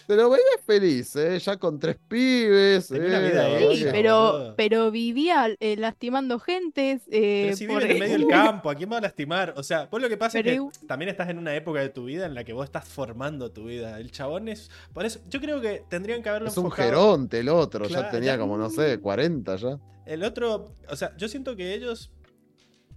Te 0.07 0.15
lo 0.15 0.29
veías 0.29 0.45
feliz, 0.65 1.15
¿eh? 1.15 1.37
Ya 1.39 1.57
con 1.57 1.79
tres 1.79 1.97
pibes, 2.07 2.87
Tenía 2.87 3.07
una 3.07 3.19
vida 3.19 3.59
Sí, 3.75 3.85
pero, 3.91 4.53
pero 4.57 4.91
vivía 4.91 5.47
eh, 5.59 5.75
lastimando 5.77 6.39
gentes. 6.39 7.01
eh, 7.11 7.43
Pero 7.45 7.57
si 7.57 7.67
por- 7.67 7.81
vive 7.83 7.85
en 7.85 7.91
el 7.91 7.99
medio 8.09 8.17
del 8.19 8.27
campo, 8.45 8.69
¿a 8.69 8.75
quién 8.75 8.91
va 8.91 8.97
a 8.97 9.01
lastimar? 9.01 9.53
O 9.57 9.63
sea, 9.63 9.85
vos 9.91 10.01
lo 10.01 10.09
que 10.09 10.17
pasa 10.17 10.39
Pero 10.41 10.69
es 10.71 10.77
que 10.79 10.85
también 10.87 11.09
estás 11.09 11.29
en 11.29 11.37
una 11.37 11.55
época 11.55 11.79
de 11.81 11.89
tu 11.89 12.05
vida 12.05 12.25
en 12.25 12.33
la 12.33 12.43
que 12.43 12.53
vos 12.53 12.65
estás 12.65 12.85
formando 12.87 13.51
tu 13.51 13.65
vida. 13.65 13.99
El 13.99 14.11
chabón 14.11 14.47
es. 14.47 14.69
Por 14.93 15.05
eso, 15.05 15.19
yo 15.29 15.39
creo 15.41 15.61
que 15.61 15.83
tendrían 15.89 16.21
que 16.23 16.29
haberlo 16.29 16.49
Es 16.49 16.57
un 16.57 16.71
geronte 16.71 17.39
el 17.39 17.49
otro, 17.49 17.87
ya 17.87 18.09
tenía 18.09 18.33
ya- 18.35 18.39
como, 18.39 18.57
no 18.57 18.69
sé, 18.69 18.99
40 18.99 19.55
ya. 19.57 19.79
El 20.05 20.23
otro, 20.23 20.73
o 20.89 20.95
sea, 20.95 21.15
yo 21.17 21.27
siento 21.27 21.55
que 21.55 21.73
ellos. 21.73 22.11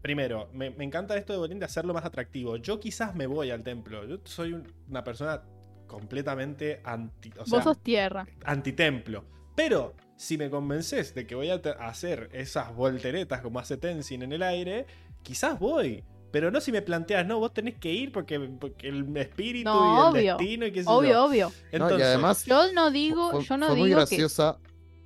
Primero, 0.02 0.48
me, 0.54 0.70
me 0.70 0.84
encanta 0.84 1.14
esto 1.16 1.34
de 1.34 1.38
Bolín 1.38 1.58
de 1.58 1.66
hacerlo 1.66 1.92
más 1.92 2.06
atractivo. 2.06 2.56
Yo 2.56 2.80
quizás 2.80 3.14
me 3.14 3.26
voy 3.26 3.50
al 3.50 3.62
templo. 3.62 4.06
Yo 4.06 4.16
soy 4.24 4.54
un- 4.54 4.66
una 4.88 5.04
persona 5.04 5.42
completamente 5.90 6.80
anti. 6.84 7.30
O 7.38 7.44
sea, 7.46 7.58
Vos 7.58 7.64
sos 7.64 7.82
tierra. 7.82 8.26
antitemplo. 8.44 9.24
Pero 9.54 9.94
si 10.16 10.38
me 10.38 10.48
convences 10.50 11.14
de 11.14 11.26
que 11.26 11.34
voy 11.34 11.50
a 11.50 11.56
hacer 11.80 12.30
esas 12.32 12.74
volteretas 12.74 13.40
como 13.42 13.58
hace 13.58 13.76
Tenzin 13.76 14.22
en 14.22 14.32
el 14.32 14.42
aire, 14.42 14.86
quizás 15.22 15.58
voy. 15.58 16.04
Pero 16.30 16.50
no 16.52 16.60
si 16.60 16.70
me 16.72 16.80
planteas, 16.82 17.26
no, 17.26 17.40
vos 17.40 17.52
tenés 17.52 17.76
que 17.78 17.92
ir 17.92 18.12
porque, 18.12 18.38
porque 18.38 18.88
el 18.88 19.16
espíritu 19.16 19.68
No, 19.68 19.84
y 19.86 19.88
el 19.98 19.98
obvio. 19.98 20.36
destino 20.38 20.66
y 20.66 20.72
qué 20.72 20.84
sé 20.84 20.88
Obvio, 20.88 21.10
yo. 21.10 21.24
obvio. 21.24 21.54
¿no? 21.72 21.72
Entonces, 21.72 21.98
Y 21.98 22.02
además, 22.02 22.44
Yo 22.44 22.72
no 22.72 22.90
digo, 22.92 23.30
fue, 23.32 23.44
yo 23.44 23.56
no 23.56 23.66
fue 23.66 23.76
muy 23.76 23.88
que. 23.88 23.94
graciosa 23.96 24.58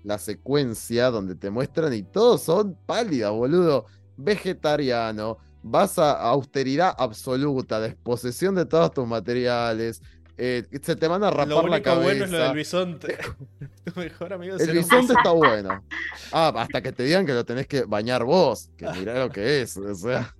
la 0.02 0.18
secuencia 0.18 1.10
donde 1.10 1.34
te 1.34 1.48
muestran 1.50 1.94
y 1.94 2.02
todos 2.02 2.42
son 2.42 2.78
pálidas, 2.86 3.30
boludo. 3.32 3.86
Vegetariano, 4.16 5.38
vas 5.62 5.98
a 5.98 6.12
austeridad 6.20 6.94
absoluta, 6.98 7.80
desposesión 7.80 8.54
de 8.54 8.66
todos 8.66 8.92
tus 8.92 9.06
materiales, 9.06 10.02
eh, 10.36 10.64
se 10.82 10.96
te 10.96 11.06
van 11.06 11.22
a 11.22 11.30
lo 11.30 11.36
rapar 11.36 11.64
la 11.68 11.76
único 11.76 11.94
bueno 11.96 12.24
es 12.24 12.30
lo 12.30 12.38
cabeza. 12.38 12.44
del 12.44 12.56
bisonte. 12.56 13.18
tu 13.84 14.00
mejor 14.00 14.32
amigo 14.32 14.54
El 14.54 14.60
ser 14.60 14.70
un 14.70 14.76
bisonte 14.76 15.12
está 15.12 15.30
bueno. 15.32 15.84
Ah, 16.32 16.52
hasta 16.56 16.82
que 16.82 16.92
te 16.92 17.04
digan 17.04 17.24
que 17.26 17.32
lo 17.32 17.44
tenés 17.44 17.66
que 17.66 17.84
bañar 17.84 18.24
vos, 18.24 18.70
que 18.76 18.88
mirá 18.90 19.18
lo 19.20 19.30
que 19.30 19.62
es, 19.62 19.76
o 19.76 19.94
sea. 19.94 20.34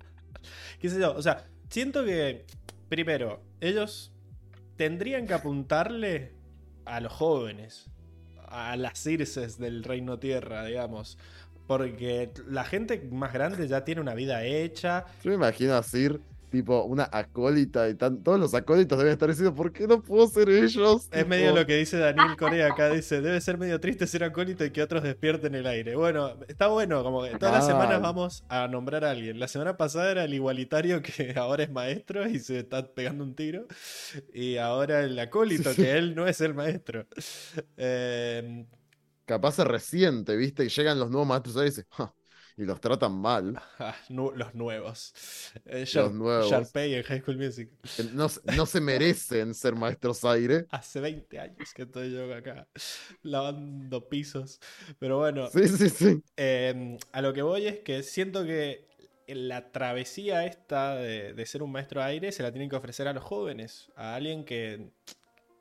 qué 0.79 0.89
sé 0.89 0.99
yo, 0.99 1.13
o 1.15 1.21
sea, 1.21 1.45
siento 1.69 2.03
que, 2.03 2.45
primero, 2.89 3.41
ellos 3.61 4.11
tendrían 4.75 5.27
que 5.27 5.33
apuntarle 5.33 6.33
a 6.85 6.99
los 6.99 7.13
jóvenes, 7.13 7.89
a 8.47 8.75
las 8.75 8.99
Circes 8.99 9.57
del 9.57 9.83
Reino 9.83 10.19
Tierra, 10.19 10.65
digamos. 10.65 11.17
Porque 11.67 12.31
la 12.47 12.63
gente 12.63 13.07
más 13.11 13.33
grande 13.33 13.67
ya 13.67 13.83
tiene 13.83 13.99
una 13.99 14.13
vida 14.13 14.43
hecha. 14.43 15.05
Yo 15.23 15.31
me 15.31 15.35
imagino 15.35 15.73
a 15.73 15.81
Sir, 15.81 16.21
tipo, 16.49 16.83
una 16.85 17.09
acólita 17.11 17.89
y 17.89 17.95
tan... 17.95 18.23
todos 18.23 18.39
los 18.39 18.53
acólitos 18.53 18.97
deben 18.97 19.13
estar 19.13 19.29
diciendo, 19.29 19.55
¿por 19.55 19.71
qué 19.73 19.87
no 19.87 20.01
puedo 20.03 20.27
ser 20.27 20.49
ellos? 20.49 21.09
Es 21.11 21.25
Tipo, 21.25 21.25
medio 21.25 21.53
lo 21.53 21.65
que 21.65 21.77
dice 21.77 21.97
Daniel 21.97 22.35
Corea 22.35 22.67
acá, 22.67 22.89
dice, 22.89 23.21
debe 23.21 23.39
ser 23.39 23.57
medio 23.57 23.79
triste 23.79 24.05
ser 24.05 24.23
acólito 24.25 24.65
y 24.65 24.71
que 24.71 24.81
otros 24.83 25.01
despierten 25.03 25.55
el 25.55 25.65
aire. 25.65 25.95
Bueno, 25.95 26.37
está 26.49 26.67
bueno, 26.67 27.03
como 27.03 27.23
que 27.23 27.37
todas 27.37 27.53
las 27.53 27.65
semanas 27.65 28.01
vamos 28.01 28.43
a 28.49 28.67
nombrar 28.67 29.05
a 29.05 29.11
alguien. 29.11 29.39
La 29.39 29.47
semana 29.47 29.77
pasada 29.77 30.11
era 30.11 30.25
el 30.25 30.33
igualitario 30.33 31.01
que 31.01 31.33
ahora 31.37 31.63
es 31.63 31.71
maestro 31.71 32.27
y 32.27 32.39
se 32.39 32.59
está 32.59 32.85
pegando 32.93 33.23
un 33.23 33.33
tiro. 33.35 33.65
Y 34.33 34.57
ahora 34.57 35.01
el 35.03 35.17
acólito, 35.19 35.69
Sí, 35.71 35.75
sí. 35.75 35.81
que 35.85 35.97
él 35.97 36.15
no 36.15 36.27
es 36.27 36.41
el 36.41 36.53
maestro. 36.53 37.07
Eh, 37.77 38.65
Capaz 39.25 39.53
se 39.53 39.63
resiente, 39.63 40.35
¿viste? 40.35 40.65
Y 40.65 40.69
llegan 40.69 40.99
los 40.99 41.09
nuevos 41.09 41.27
maestros 41.27 41.55
y 41.57 41.63
dicen, 41.65 41.85
"Ja", 41.89 42.13
y 42.57 42.63
los 42.63 42.79
tratan 42.79 43.11
mal. 43.13 43.61
los 44.09 44.55
nuevos. 44.55 45.13
Eh, 45.65 45.85
Los 45.93 46.13
nuevos. 46.13 46.49
Sharpay 46.49 46.93
en 46.95 47.03
High 47.03 47.21
School 47.21 47.37
Music. 47.37 47.69
No, 48.13 48.29
se- 48.29 48.41
no 48.55 48.65
se 48.65 48.79
merecen 48.81 49.53
ser 49.53 49.75
maestros 49.75 50.23
aire. 50.25 50.65
Hace 50.71 50.99
20 51.01 51.39
años 51.39 51.73
que 51.73 51.81
estoy 51.83 52.11
yo 52.13 52.33
acá 52.33 52.67
lavando 53.23 54.07
pisos. 54.07 54.59
Pero 54.99 55.17
bueno, 55.19 55.49
Sí, 55.49 55.67
sí, 55.67 55.89
sí. 55.89 56.23
Eh, 56.37 56.97
a 57.11 57.21
lo 57.21 57.33
que 57.33 57.41
voy 57.41 57.67
es 57.67 57.79
que 57.79 58.03
siento 58.03 58.45
que 58.45 58.85
la 59.27 59.71
travesía 59.71 60.45
esta 60.45 60.95
de, 60.95 61.33
de 61.33 61.45
ser 61.45 61.63
un 61.63 61.71
maestro 61.71 62.01
aire 62.03 62.31
se 62.31 62.43
la 62.43 62.51
tienen 62.51 62.69
que 62.69 62.75
ofrecer 62.75 63.07
a 63.07 63.13
los 63.13 63.23
jóvenes, 63.23 63.91
a 63.95 64.15
alguien 64.15 64.45
que, 64.45 64.91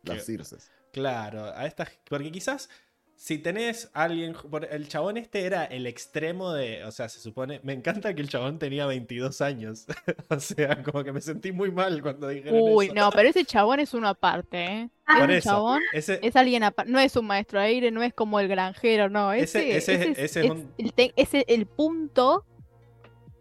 Las 0.02 0.18
que- 0.18 0.24
Circes. 0.24 0.70
claro, 0.92 1.44
a 1.46 1.66
estas, 1.66 1.88
porque 2.08 2.30
quizás 2.30 2.68
si 3.16 3.38
tenés 3.38 3.90
a 3.94 4.02
alguien, 4.04 4.34
por- 4.50 4.64
el 4.64 4.88
chabón 4.88 5.16
este 5.16 5.46
era 5.46 5.64
el 5.64 5.86
extremo 5.86 6.52
de, 6.52 6.84
o 6.84 6.90
sea, 6.90 7.08
se 7.08 7.20
supone, 7.20 7.60
me 7.62 7.72
encanta 7.72 8.12
que 8.14 8.20
el 8.20 8.28
chabón 8.28 8.58
tenía 8.58 8.86
22 8.86 9.40
años, 9.40 9.86
o 10.28 10.40
sea, 10.40 10.82
como 10.82 11.04
que 11.04 11.12
me 11.12 11.20
sentí 11.20 11.52
muy 11.52 11.70
mal 11.70 12.02
cuando 12.02 12.28
dijeron 12.28 12.58
Uy, 12.62 12.86
eso. 12.86 12.94
no, 12.94 13.10
pero 13.10 13.28
ese 13.28 13.44
chabón 13.44 13.80
es 13.80 13.94
uno 13.94 14.08
aparte, 14.08 14.64
¿eh? 14.64 14.90
Por 15.06 15.30
Ese 15.30 15.38
eso, 15.38 15.50
chabón 15.50 15.80
ese, 15.92 16.18
es 16.22 16.34
alguien 16.36 16.64
aparte, 16.64 16.90
no 16.90 16.98
es 16.98 17.14
un 17.16 17.26
maestro 17.26 17.60
aire, 17.60 17.90
no 17.90 18.02
es 18.02 18.12
como 18.14 18.40
el 18.40 18.48
granjero, 18.48 19.08
no, 19.08 19.32
Ese- 19.32 19.76
ese, 19.76 19.94
ese- 19.94 19.94
ese 19.94 20.10
es, 20.12 20.18
ese 20.18 20.40
es 20.40 20.44
es 20.46 20.50
un- 20.50 20.72
el, 20.78 20.92
te- 20.92 21.12
es 21.16 21.34
el- 21.34 21.44
el 21.46 21.66
punto 21.66 22.44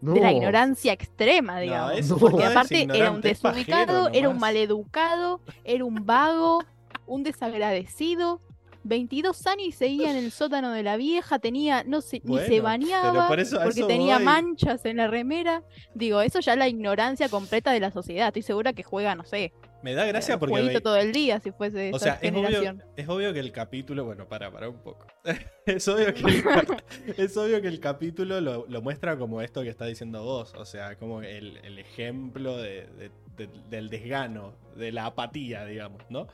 No. 0.02 0.14
de 0.14 0.20
la 0.22 0.32
ignorancia 0.34 0.94
extrema, 0.94 1.60
digamos. 1.60 2.10
No. 2.10 2.18
Porque 2.18 2.44
aparte 2.46 2.88
era 2.94 3.12
un 3.12 3.22
desubicado, 3.22 4.04
pajero 4.06 4.10
era 4.14 4.30
un 4.30 4.38
maleducado, 4.40 5.42
era 5.64 5.84
un 5.86 6.06
vago, 6.06 6.64
un 7.08 7.24
desagradecido. 7.24 8.42
22 8.84 9.48
años 9.48 9.68
y 9.68 9.72
seguía 9.72 10.12
en 10.12 10.18
el 10.18 10.32
sótano 10.32 10.72
de 10.72 10.84
la 10.84 10.98
vieja, 10.98 11.40
tenía, 11.40 11.84
no 11.86 12.02
sé, 12.02 12.22
ni 12.24 12.38
se 12.40 12.48
Bueno, 12.62 12.64
bañaba 12.64 13.28
por 13.28 13.40
eso- 13.40 13.60
a 13.60 13.64
porque 13.64 13.84
tenía 13.84 14.16
voy. 14.16 14.26
manchas 14.26 14.84
en 14.86 14.98
la 14.98 15.08
remera. 15.08 15.64
Digo, 15.96 16.22
eso 16.22 16.40
ya 16.40 16.54
es 16.54 16.60
la 16.60 16.68
ignorancia 16.68 17.30
completa 17.30 17.72
de 17.72 17.80
la 17.80 17.92
sociedad. 17.92 18.28
Estoy 18.28 18.42
segura 18.42 18.74
que 18.74 18.84
juega, 18.84 19.16
no 19.16 19.24
sé, 19.24 19.54
Me 19.82 19.94
da 19.94 20.06
gracia 20.06 20.36
un 20.36 20.40
porque 20.40 20.62
ve- 20.62 20.82
todo 20.82 20.96
el 20.98 21.12
día 21.12 21.40
si 21.42 21.52
fuese 21.52 21.92
O 21.92 21.98
esa 21.98 22.00
sea, 22.00 22.20
es 22.22 22.32
obvio, 22.34 22.76
es 22.96 23.10
obvio 23.10 23.34
que 23.34 23.40
el 23.40 23.52
capítulo, 23.52 24.06
bueno, 24.06 24.28
para, 24.30 24.50
para 24.52 24.70
un 24.70 24.78
poco. 24.80 25.06
es, 25.66 25.88
obvio 25.88 26.14
que 26.14 26.22
el, 26.22 26.44
cap- 26.44 26.82
es 27.18 27.36
obvio 27.38 27.62
que 27.62 27.68
el 27.68 27.80
capítulo 27.82 28.40
lo, 28.42 28.66
lo 28.68 28.82
muestra 28.82 29.18
como 29.18 29.42
esto 29.42 29.62
que 29.62 29.70
está 29.70 29.86
diciendo 29.86 30.24
vos, 30.24 30.54
o 30.58 30.66
sea, 30.66 30.96
como 30.98 31.22
el, 31.22 31.58
el 31.64 31.80
ejemplo 31.80 32.58
de- 32.58 32.88
de- 32.98 33.12
de- 33.36 33.50
del 33.70 33.90
desgano, 33.90 34.54
de 34.76 34.92
la 34.92 35.06
apatía, 35.08 35.66
digamos, 35.66 36.02
¿no? 36.10 36.28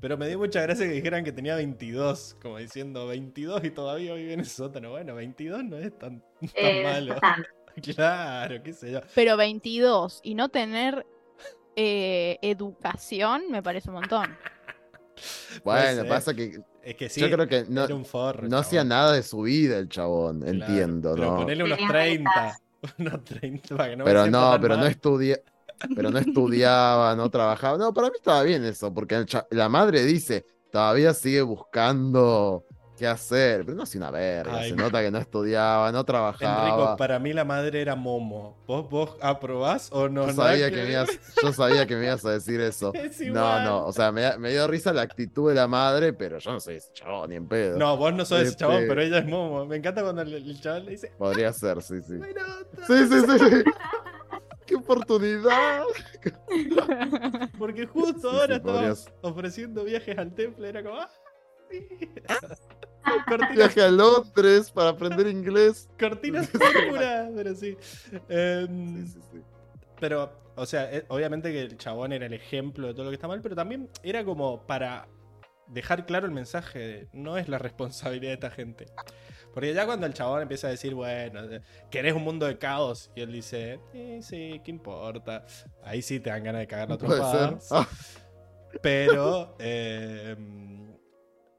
Pero 0.00 0.16
me 0.16 0.28
dio 0.28 0.38
mucha 0.38 0.62
gracia 0.62 0.86
que 0.86 0.92
dijeran 0.92 1.24
que 1.24 1.32
tenía 1.32 1.54
22, 1.56 2.36
como 2.40 2.56
diciendo 2.58 3.06
22 3.06 3.64
y 3.64 3.70
todavía 3.70 4.14
vive 4.14 4.32
en 4.32 4.40
el 4.40 4.46
sótano. 4.46 4.90
Bueno, 4.90 5.14
22 5.14 5.64
no 5.64 5.76
es 5.76 5.96
tan, 5.98 6.20
tan 6.20 6.50
Eh, 6.54 6.82
malo. 6.84 7.16
Claro, 7.94 8.62
qué 8.62 8.72
sé 8.72 8.90
yo. 8.92 9.00
Pero 9.14 9.36
22 9.36 10.20
y 10.24 10.34
no 10.34 10.48
tener 10.48 11.06
eh, 11.76 12.36
educación 12.42 13.42
me 13.50 13.62
parece 13.62 13.88
un 13.88 13.94
montón. 13.96 14.36
Bueno, 15.64 16.06
pasa 16.08 16.32
que 16.34 16.58
Es 16.82 16.94
que 16.96 17.08
sí, 17.10 17.20
yo 17.20 17.30
creo 17.30 17.46
que 17.46 17.66
no, 17.68 17.84
era 17.84 17.94
un 17.94 18.06
forro. 18.06 18.48
no 18.48 18.56
hacía 18.56 18.84
nada 18.84 19.12
de 19.12 19.22
su 19.22 19.42
vida 19.42 19.76
el 19.78 19.88
chabón, 19.90 20.40
Claro, 20.40 20.54
entiendo, 20.64 21.14
pero 21.14 21.30
¿no? 21.32 21.36
ponele 21.36 21.64
unos 21.64 21.76
Tenía 21.76 21.92
30. 21.92 22.30
metas. 22.30 22.62
Unos 22.98 23.24
30 23.24 23.76
para 23.76 23.90
que 23.90 23.96
no 23.96 24.04
me 24.04 24.10
Pero 24.10 24.26
no, 24.26 24.58
pero 24.58 24.74
no 24.76 24.80
mal. 24.84 24.88
Pero 25.94 26.10
no 26.10 26.18
estudiaba, 26.18 27.14
no 27.16 27.30
trabajaba. 27.30 27.78
No, 27.78 27.92
para 27.92 28.08
mí 28.08 28.14
estaba 28.16 28.42
bien 28.42 28.64
eso, 28.64 28.92
porque 28.92 29.24
la 29.50 29.68
madre 29.68 30.04
dice, 30.04 30.44
todavía 30.70 31.14
sigue 31.14 31.42
buscando 31.42 32.64
qué 32.96 33.06
hacer, 33.06 33.64
pero 33.64 33.78
no 33.78 33.84
hace 33.84 33.96
una 33.96 34.10
verga, 34.10 34.58
Ay. 34.58 34.70
se 34.70 34.76
nota 34.76 35.00
que 35.00 35.10
no 35.10 35.16
estudiaba, 35.16 35.90
no 35.90 36.04
trabajaba. 36.04 36.68
Enrico, 36.68 36.96
para 36.98 37.18
mí 37.18 37.32
la 37.32 37.46
madre 37.46 37.80
era 37.80 37.96
Momo. 37.96 38.58
¿Vos, 38.66 38.90
vos 38.90 39.16
aprobás 39.22 39.88
o 39.90 40.10
no? 40.10 40.26
Yo 40.26 40.34
sabía 40.34 40.70
que 40.70 40.82
me 40.84 40.90
ibas, 40.92 41.08
yo 41.42 41.50
sabía 41.54 41.86
que 41.86 41.96
me 41.96 42.04
ibas 42.04 42.22
a 42.26 42.32
decir 42.32 42.60
eso. 42.60 42.92
Es 42.94 43.18
No, 43.22 43.64
no, 43.64 43.86
o 43.86 43.92
sea, 43.94 44.12
me, 44.12 44.50
dio 44.50 44.66
risa 44.68 44.92
la 44.92 45.00
actitud 45.00 45.48
de 45.48 45.54
la 45.54 45.66
madre, 45.66 46.12
pero 46.12 46.38
yo 46.40 46.52
no 46.52 46.60
soy 46.60 46.74
ese 46.74 46.92
chabón 46.92 47.30
ni 47.30 47.36
en 47.36 47.48
pedo. 47.48 47.78
No, 47.78 47.96
vos 47.96 48.12
no 48.12 48.26
sos 48.26 48.40
ese 48.40 48.50
Este- 48.50 48.60
chabón, 48.60 48.84
pero 48.86 49.00
ella 49.00 49.20
es 49.20 49.24
Momo. 49.26 49.64
Me 49.64 49.76
encanta 49.76 50.02
cuando 50.02 50.20
el, 50.20 50.34
el 50.34 50.60
chaval 50.60 50.84
le 50.84 50.90
dice. 50.90 51.10
Podría 51.16 51.54
ser, 51.54 51.80
sí, 51.82 52.02
sí. 52.06 52.20
"Ay, 52.22 52.34
no, 52.34 52.86
Sí, 52.86 53.06
sí, 53.08 53.20
sí, 53.26 53.38
sí. 53.38 53.64
¡Qué 54.70 54.76
oportunidad! 54.76 55.82
Porque 57.58 57.86
justo 57.86 58.30
ahora 58.30 58.54
sí, 58.54 58.60
estabas 58.60 59.12
ofreciendo 59.20 59.82
viajes 59.82 60.16
al 60.16 60.32
templo. 60.32 60.64
Era 60.64 60.84
como. 60.84 60.96
¡Ah! 61.00 61.10
sí". 61.68 61.88
Cortinas, 63.26 63.56
Viaje 63.56 63.82
a 63.82 63.88
Londres 63.90 64.70
para 64.70 64.90
aprender 64.90 65.26
inglés. 65.26 65.88
cortinas 65.98 66.46
púrpuras, 66.48 67.30
pero 67.34 67.54
sí. 67.56 67.76
Sí, 67.80 69.06
sí, 69.06 69.20
sí. 69.32 69.42
Pero, 69.98 70.30
o 70.54 70.66
sea, 70.66 70.92
eh, 70.94 71.04
obviamente 71.08 71.50
que 71.50 71.62
el 71.62 71.76
chabón 71.76 72.12
era 72.12 72.26
el 72.26 72.32
ejemplo 72.34 72.86
de 72.86 72.92
todo 72.94 73.04
lo 73.06 73.10
que 73.10 73.16
está 73.16 73.26
mal, 73.26 73.40
pero 73.42 73.56
también 73.56 73.88
era 74.04 74.24
como 74.24 74.64
para 74.68 75.08
dejar 75.66 76.06
claro 76.06 76.26
el 76.26 76.32
mensaje 76.32 76.78
de 76.78 77.08
no 77.12 77.38
es 77.38 77.48
la 77.48 77.58
responsabilidad 77.58 78.30
de 78.30 78.34
esta 78.34 78.50
gente. 78.50 78.86
Porque 79.52 79.74
ya 79.74 79.86
cuando 79.86 80.06
el 80.06 80.14
chabón 80.14 80.42
empieza 80.42 80.68
a 80.68 80.70
decir, 80.70 80.94
bueno, 80.94 81.42
eh, 81.44 81.60
querés 81.90 82.14
un 82.14 82.22
mundo 82.22 82.46
de 82.46 82.58
caos, 82.58 83.10
y 83.14 83.20
él 83.22 83.32
dice, 83.32 83.80
eh, 83.92 84.20
sí, 84.22 84.60
¿qué 84.64 84.70
importa? 84.70 85.44
Ahí 85.82 86.02
sí 86.02 86.20
te 86.20 86.30
dan 86.30 86.44
ganas 86.44 86.60
de 86.60 86.66
cagar 86.66 86.88
la 86.90 86.96
trompada. 86.98 87.58
Ah, 87.70 87.88
Pero 88.80 89.56
eh, 89.58 90.36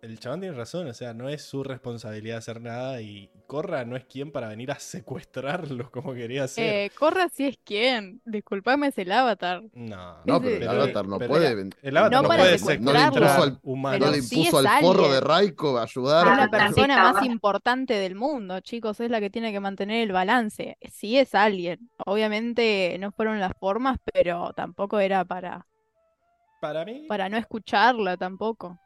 el 0.02 0.19
chabón 0.19 0.40
tiene 0.41 0.56
razón, 0.56 0.88
o 0.88 0.94
sea, 0.94 1.14
no 1.14 1.30
es 1.30 1.44
su 1.44 1.64
responsabilidad 1.64 2.38
hacer 2.40 2.60
nada 2.60 3.02
y 3.02 3.30
Corra 3.45 3.86
no 3.86 3.95
es 3.95 4.06
quien 4.06 4.32
para 4.32 4.48
venir 4.48 4.72
a 4.72 4.80
secuestrarlos 4.80 5.90
como 5.91 6.14
quería 6.14 6.45
hacer. 6.45 6.65
Eh, 6.86 6.91
Corra 6.98 7.30
si 7.30 7.45
es 7.48 7.57
quien. 7.64 8.22
Disculpame, 8.26 8.88
es 8.88 8.98
el 8.98 9.11
avatar. 9.11 9.61
No, 9.73 10.18
No, 10.26 10.41
pero 10.41 10.53
el 10.56 10.60
Pero- 10.60 10.72
avatar 10.72 11.07
no 11.07 11.18
pero 11.19 11.30
puede. 11.30 11.52
el- 11.52 11.76
El 11.84 11.98
avatar 11.98 12.11
No 12.14 12.22
no, 12.23 12.28
para 12.30 12.44
puede 12.44 12.57
secuestrarlo. 12.57 12.91
secuestrar 12.94 13.14
No 13.14 13.19
le 13.19 13.26
impuso 13.28 13.44
al- 13.44 13.60
humanos. 13.64 13.99
no 14.07 14.11
le 14.15 14.22
sí 14.22 14.40
impuso 14.40 14.57
al 14.57 15.11
de 15.11 15.19
Raiko 15.22 15.78
a 15.78 15.84
ayudar. 15.84 16.28
Es 16.28 16.38
la 16.38 16.49
persona 16.49 16.95
sí, 16.95 17.14
más 17.14 17.26
importante 17.26 17.94
del 17.94 18.15
mundo, 18.15 18.60
chicos. 18.61 18.99
Es 19.02 19.11
la 19.11 19.19
que 19.19 19.30
tiene 19.30 19.52
que 19.52 19.60
mantener 19.60 20.02
el 20.02 20.11
balance. 20.11 20.78
Sí 20.91 21.18
es 21.19 21.36
alguien. 21.36 21.90
Obviamente 22.06 22.98
no 22.99 23.11
fueron 23.11 23.40
las 23.40 23.52
formas, 23.60 23.99
pero 24.14 24.52
tampoco 24.56 24.99
era 24.99 25.26
para, 25.26 25.68
Para 26.60 26.86
mí, 26.86 27.06
para 27.07 27.30
no 27.30 27.38
escucharla 27.38 28.18
tampoco. 28.18 28.80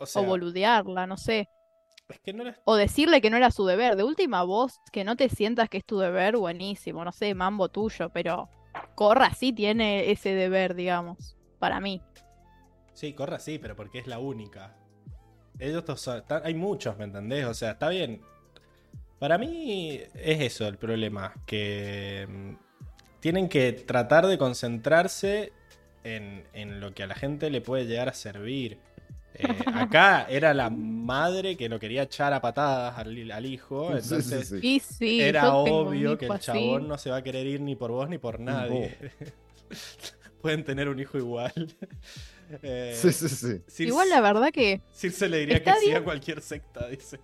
O 0.00 0.06
sea, 0.06 0.22
o 0.22 0.24
boludearla, 0.24 1.06
no 1.06 1.16
sé. 1.16 1.48
es 2.08 2.18
que 2.20 2.32
no 2.32 2.42
era- 2.42 2.56
O 2.64 2.74
decirle 2.74 3.20
que 3.20 3.30
no 3.30 3.36
era 3.36 3.52
su 3.52 3.64
deber. 3.66 3.94
De 3.94 4.02
última 4.02 4.42
voz, 4.42 4.80
que 4.92 5.04
no 5.04 5.14
te 5.14 5.28
sientas 5.28 5.68
que 5.68 5.78
es 5.78 5.84
tu 5.84 5.98
deber, 6.00 6.36
buenísimo. 6.36 7.04
No 7.04 7.12
sé, 7.12 7.34
mambo 7.34 7.68
tuyo, 7.68 8.08
pero 8.10 8.48
Corra 8.96 9.32
sí 9.32 9.52
tiene 9.52 10.10
ese 10.10 10.34
deber, 10.34 10.74
digamos. 10.74 11.36
Para 11.60 11.78
mí. 11.80 12.02
Sí, 12.94 13.12
Corra 13.12 13.38
sí, 13.38 13.58
pero 13.60 13.76
porque 13.76 14.00
es 14.00 14.06
la 14.08 14.18
única. 14.18 14.74
Ellos 15.60 15.84
dos 15.84 16.00
son- 16.00 16.18
están- 16.18 16.42
hay 16.44 16.54
muchos, 16.54 16.96
¿me 16.98 17.04
entendés? 17.04 17.44
O 17.44 17.54
sea, 17.54 17.72
está 17.72 17.88
bien. 17.90 18.22
Para 19.20 19.36
mí 19.38 20.00
es 20.14 20.40
eso 20.40 20.66
el 20.66 20.78
problema, 20.78 21.34
que 21.46 22.26
mm, 22.28 22.54
tienen 23.20 23.48
que 23.48 23.72
tratar 23.72 24.26
de 24.26 24.38
concentrarse 24.38 25.52
en, 26.04 26.44
en 26.54 26.80
lo 26.80 26.94
que 26.94 27.02
a 27.02 27.06
la 27.06 27.14
gente 27.14 27.50
le 27.50 27.60
puede 27.60 27.84
llegar 27.86 28.08
a 28.08 28.14
servir. 28.14 28.78
Eh, 29.34 29.46
acá 29.74 30.26
era 30.28 30.52
la 30.54 30.68
madre 30.70 31.56
que 31.56 31.68
lo 31.68 31.78
quería 31.78 32.02
echar 32.02 32.32
a 32.32 32.40
patadas 32.40 32.98
al, 32.98 33.30
al 33.30 33.46
hijo, 33.46 33.88
sí, 33.92 33.98
entonces 34.02 34.48
sí. 34.48 34.58
Y 34.62 34.80
sí, 34.80 35.20
era 35.20 35.54
obvio 35.54 36.18
que 36.18 36.26
el 36.26 36.32
así. 36.32 36.44
chabón 36.46 36.88
no 36.88 36.98
se 36.98 37.10
va 37.10 37.16
a 37.16 37.22
querer 37.22 37.46
ir 37.46 37.60
ni 37.60 37.76
por 37.76 37.90
vos 37.90 38.08
ni 38.08 38.18
por 38.18 38.40
nadie. 38.40 38.96
Pueden 40.42 40.64
tener 40.64 40.88
un 40.88 40.98
hijo 41.00 41.16
igual. 41.18 41.52
Eh, 42.62 42.98
Sí, 43.00 43.12
sí, 43.12 43.28
sí. 43.28 43.46
Circe- 43.68 43.86
Igual 43.86 44.10
la 44.10 44.20
verdad 44.20 44.48
que 44.52 44.80
Circe 44.92 45.28
le 45.28 45.38
diría 45.38 45.62
que 45.62 45.70
Está 45.70 45.78
sí 45.80 45.86
a 45.86 45.90
bien. 45.90 46.02
cualquier 46.02 46.40
secta, 46.42 46.88
dice. 46.88 47.20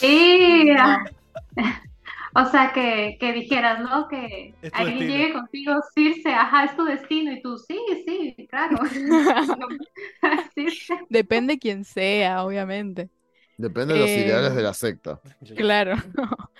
O 2.36 2.44
sea, 2.46 2.72
que, 2.72 3.16
que 3.20 3.32
dijeras, 3.32 3.80
¿no? 3.80 4.08
Que 4.08 4.56
alguien 4.72 5.06
destino. 5.06 5.06
llegue 5.06 5.32
contigo, 5.32 5.74
Circe, 5.94 6.30
ajá, 6.34 6.64
es 6.64 6.76
tu 6.76 6.84
destino, 6.84 7.32
y 7.32 7.40
tú, 7.42 7.58
sí, 7.58 7.78
sí, 8.06 8.48
claro. 8.50 8.78
Circe. 10.54 10.94
Depende 11.08 11.58
quién 11.58 11.84
sea, 11.84 12.44
obviamente. 12.44 13.10
Depende 13.56 13.94
de 13.94 14.00
los 14.00 14.16
ideales 14.16 14.54
Em, 14.54 14.56
de 14.56 14.62
la 14.62 14.74
secta. 14.74 15.20
Claro. 15.54 15.96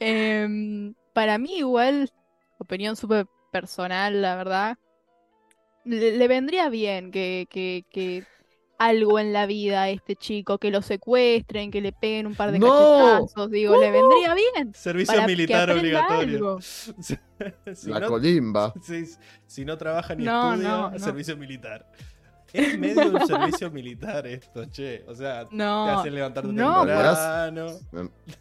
Em, 0.00 0.94
para 1.14 1.38
mí 1.38 1.58
igual, 1.58 2.10
opinión 2.58 2.96
súper 2.96 3.26
personal, 3.52 4.22
la 4.22 4.36
verdad, 4.36 4.78
le, 5.84 6.16
le 6.18 6.28
vendría 6.28 6.68
bien 6.68 7.10
que, 7.10 7.46
que, 7.50 7.84
que 7.90 8.26
algo 8.86 9.18
en 9.18 9.32
la 9.32 9.46
vida 9.46 9.82
a 9.82 9.88
este 9.90 10.16
chico, 10.16 10.58
que 10.58 10.70
lo 10.70 10.82
secuestren, 10.82 11.70
que 11.70 11.80
le 11.80 11.92
peguen 11.92 12.26
un 12.26 12.34
par 12.34 12.52
de 12.52 12.58
¡No! 12.58 12.68
cachetazos, 12.68 13.50
digo, 13.50 13.76
le 13.80 13.90
vendría 13.90 14.34
bien 14.34 14.74
Servicio 14.74 15.26
militar 15.26 15.70
obligatorio. 15.70 16.36
algo. 16.36 16.58
si, 17.74 17.90
La 17.90 18.00
no, 18.00 18.08
colimba. 18.08 18.72
si 19.46 19.64
no 19.64 19.76
trabaja 19.78 20.14
ni 20.14 20.24
No, 20.24 20.52
estudia, 20.54 20.68
no, 20.68 20.90
no. 20.92 20.98
servicio 20.98 21.36
militar. 21.36 21.86
Es 22.52 22.78
medio 22.78 23.08
un 23.10 23.26
servicio 23.26 23.68
militar 23.72 24.26
esto, 24.28 24.64
che. 24.70 25.04
O 25.08 25.14
sea, 25.14 25.44
te 25.46 25.62
hacen 25.62 26.14
levantarte 26.14 26.52
no, 26.52 26.84
temprano. 26.86 27.66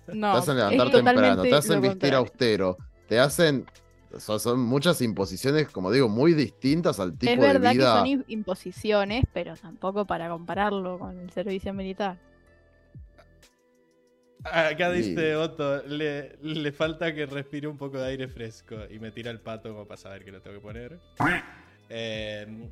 Te 0.05 0.13
no, 0.13 0.33
hacen 0.33 0.57
es 0.57 0.71
levantar 0.71 0.91
temprano, 0.91 1.41
te 1.41 1.55
hacen 1.55 1.81
vestir 1.81 2.11
contrario. 2.11 2.17
austero, 2.19 2.77
te 3.07 3.19
hacen. 3.19 3.65
Son, 4.19 4.39
son 4.39 4.59
muchas 4.59 5.01
imposiciones, 5.01 5.69
como 5.69 5.91
digo, 5.91 6.07
muy 6.09 6.33
distintas 6.33 6.99
al 6.99 7.17
tipo 7.17 7.31
Es 7.31 7.39
de 7.39 7.45
verdad 7.47 7.71
que 7.71 7.77
vida. 7.77 7.97
son 7.97 8.05
im- 8.07 8.23
imposiciones, 8.27 9.23
pero 9.33 9.55
tampoco 9.55 10.05
para 10.05 10.29
compararlo 10.29 10.99
con 10.99 11.19
el 11.19 11.29
servicio 11.31 11.73
militar. 11.73 12.17
Acá 14.43 14.91
Sí. 14.93 15.01
dice 15.09 15.35
Otto, 15.37 15.83
le, 15.83 16.35
le 16.41 16.71
falta 16.73 17.13
que 17.13 17.25
respire 17.25 17.67
un 17.67 17.77
poco 17.77 17.97
de 17.97 18.07
aire 18.07 18.27
fresco 18.27 18.75
y 18.89 18.99
me 18.99 19.09
tira 19.11 19.31
el 19.31 19.39
pato 19.39 19.69
como 19.69 19.85
para 19.87 19.97
saber 19.97 20.25
que 20.25 20.31
lo 20.31 20.41
tengo 20.41 20.57
que 20.57 20.61
poner. 20.61 20.99
Eh, 21.89 22.69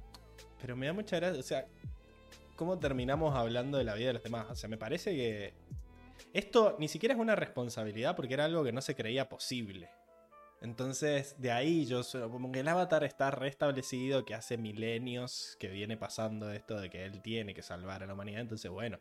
pero 0.59 0.75
me 0.75 0.85
da 0.87 0.93
mucha 0.93 1.15
gracia, 1.17 1.39
o 1.39 1.43
sea, 1.43 1.65
¿cómo 2.57 2.77
terminamos 2.77 3.35
hablando 3.37 3.77
de 3.77 3.85
la 3.85 3.95
vida 3.95 4.07
de 4.07 4.13
los 4.13 4.23
demás? 4.23 4.47
O 4.49 4.55
sea, 4.55 4.69
me 4.69 4.77
parece 4.77 5.11
que 5.15 5.53
esto 6.33 6.75
ni 6.77 6.87
siquiera 6.89 7.15
es 7.15 7.21
una 7.21 7.35
responsabilidad 7.35 8.15
porque 8.17 8.33
era 8.33 8.45
algo 8.45 8.63
que 8.65 8.73
no 8.73 8.81
se 8.81 8.93
creía 8.93 9.29
posible. 9.29 9.89
Entonces, 10.61 11.35
de 11.39 11.51
ahí 11.51 11.85
yo, 11.85 12.01
como 12.29 12.51
que 12.51 12.59
el 12.59 12.67
avatar 12.67 13.03
está 13.03 13.31
restablecido, 13.31 14.25
que 14.25 14.35
hace 14.35 14.57
milenios 14.57 15.57
que 15.59 15.69
viene 15.69 15.97
pasando 15.97 16.51
esto 16.51 16.79
de 16.79 16.91
que 16.91 17.03
él 17.03 17.21
tiene 17.23 17.55
que 17.55 17.63
salvar 17.63 18.03
a 18.03 18.05
la 18.05 18.13
humanidad. 18.13 18.41
Entonces, 18.41 18.69
bueno, 18.69 18.99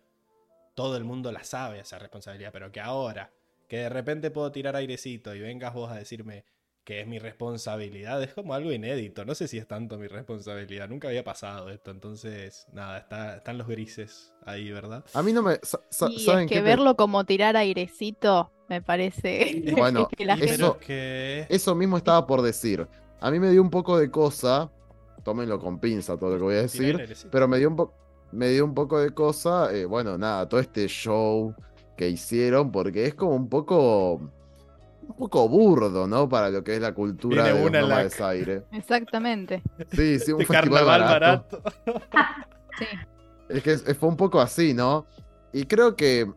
todo 0.75 0.97
el 0.97 1.05
mundo 1.05 1.31
la 1.33 1.45
sabe 1.45 1.81
esa 1.81 1.99
responsabilidad, 1.99 2.51
pero 2.51 2.73
que 2.73 2.81
ahora, 2.81 3.31
que 3.69 3.77
de 3.77 3.89
repente 3.91 4.31
puedo 4.31 4.51
tirar 4.51 4.75
airecito 4.75 5.35
y 5.35 5.41
vengas 5.41 5.75
vos 5.75 5.93
a 5.93 5.97
decirme 5.97 6.45
que 6.85 7.01
es 7.03 7.07
mi 7.07 7.19
responsabilidad, 7.19 8.23
es 8.23 8.33
como 8.35 8.55
algo 8.55 8.73
inédito. 8.73 9.25
No 9.25 9.35
sé 9.35 9.47
si 9.49 9.59
es 9.59 9.67
tanto 9.67 9.99
mi 9.99 10.07
responsabilidad, 10.09 10.89
nunca 10.89 11.09
había 11.09 11.23
pasado 11.25 11.69
esto. 11.71 11.91
Entonces, 11.91 12.67
nada, 12.73 12.99
está, 12.99 13.37
están 13.37 13.59
los 13.59 13.67
grises 13.69 14.33
ahí, 14.47 14.71
¿verdad? 14.73 15.05
A 15.15 15.23
mí 15.23 15.33
no 15.33 15.43
me. 15.43 15.59
sa- 15.63 15.81
sa- 15.91 16.09
Y 16.11 16.19
¿Saben 16.21 16.45
es 16.45 16.49
que 16.51 16.57
me- 16.57 16.63
verlo 16.63 16.97
como 16.97 17.25
tirar 17.25 17.57
airecito 17.57 18.51
me 18.69 18.81
parece 18.83 19.63
Bueno, 19.77 20.09
que 20.09 20.25
la 20.25 20.35
eso- 20.35 20.75
gente 20.75 20.87
que... 20.87 21.47
Eso 21.49 21.75
mismo 21.75 21.97
estaba 21.97 22.27
por 22.27 22.43
decir. 22.43 22.87
A 23.21 23.31
mí 23.31 23.39
me 23.39 23.51
dio 23.51 23.61
un 23.63 23.71
poco 23.71 23.99
de 23.99 24.11
cosa. 24.11 24.71
Tómenlo 25.23 25.59
con 25.61 25.79
pinza 25.81 26.17
todo 26.17 26.31
lo 26.31 26.37
que 26.39 26.43
voy 26.45 26.55
a 26.55 26.63
decir. 26.63 26.99
Pero 27.31 27.47
me 27.47 27.59
dio 27.59 27.69
un, 27.69 27.77
po- 27.77 27.95
me 28.33 28.49
dio 28.49 28.65
un 28.65 28.75
poco 28.75 28.99
de 28.99 29.11
cosa. 29.11 29.71
eh, 29.75 29.85
bueno, 29.85 30.17
nada, 30.17 30.49
todo 30.49 30.61
este 30.61 30.89
show 30.89 31.55
que 31.97 32.09
hicieron. 32.09 32.73
Porque 32.73 33.05
es 33.05 33.15
como 33.15 33.35
un 33.37 33.49
poco. 33.51 34.33
Un 35.11 35.17
poco 35.17 35.49
burdo, 35.49 36.07
¿no? 36.07 36.29
Para 36.29 36.51
lo 36.51 36.63
que 36.63 36.77
es 36.77 36.81
la 36.81 36.93
cultura 36.95 37.45
de 37.45 37.53
una 37.67 37.81
la- 37.83 37.89
nómades 37.89 38.21
aire. 38.21 38.63
Exactamente. 38.73 39.63
Sí, 39.93 40.19
sí, 40.21 40.31
un 40.33 40.39
de 40.39 40.47
festival 40.47 40.85
carnaval 40.87 41.01
barato. 41.21 41.63
barato. 41.63 41.73
Sí. 42.79 42.87
Es 43.49 43.63
que 43.65 43.77
fue 43.95 44.09
un 44.09 44.17
poco 44.17 44.41
así, 44.41 44.73
¿no? 44.73 45.07
Y 45.53 45.65
creo 45.65 45.97
que 45.97 46.31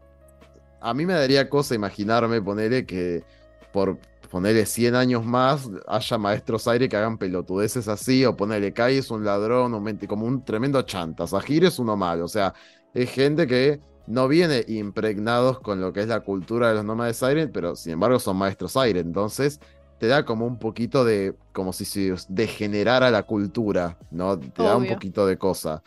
a 0.82 0.94
mí 0.94 1.06
me 1.06 1.14
daría 1.14 1.48
cosa 1.48 1.76
imaginarme, 1.76 2.42
ponerle 2.42 2.86
que 2.86 3.24
por 3.72 3.98
ponerle 4.32 4.66
100 4.66 4.96
años 4.96 5.24
más 5.24 5.70
haya 5.88 6.18
maestros 6.18 6.68
aire 6.68 6.90
que 6.90 6.98
hagan 6.98 7.20
pelotudeces 7.20 7.88
así, 7.88 8.26
o 8.26 8.36
ponerle 8.36 8.74
Kai 8.74 8.98
es 8.98 9.12
un 9.12 9.24
ladrón, 9.24 9.74
un 9.76 9.84
menti- 9.84 10.08
como 10.08 10.26
un 10.26 10.44
tremendo 10.44 10.82
chanta, 10.82 11.28
Sahir 11.28 11.66
es 11.66 11.78
uno 11.78 11.96
malo, 11.96 12.26
o 12.26 12.28
sea, 12.28 12.52
es 12.96 13.12
gente 13.12 13.46
que 13.46 13.80
no 14.06 14.28
viene 14.28 14.64
impregnados 14.68 15.60
con 15.60 15.82
lo 15.82 15.94
que 15.94 16.02
es 16.02 16.08
la 16.08 16.22
cultura 16.22 16.70
de 16.70 16.76
los 16.76 16.86
nómades 16.86 17.22
aire, 17.24 17.48
pero 17.48 17.76
sin 17.76 17.94
embargo 17.94 18.20
son 18.20 18.38
maestros 18.38 18.76
aire, 18.78 19.00
entonces 19.00 19.60
te 20.00 20.08
da 20.08 20.26
como 20.26 20.46
un 20.46 20.60
poquito 20.60 21.06
de, 21.06 21.36
como 21.54 21.72
si 21.74 21.86
se 21.86 22.14
degenerara 22.28 23.10
la 23.12 23.24
cultura, 23.24 23.98
¿no? 24.12 24.38
Te 24.40 24.64
da 24.64 24.76
un 24.78 24.86
poquito 24.88 25.26
de 25.26 25.38
cosa. 25.38 25.82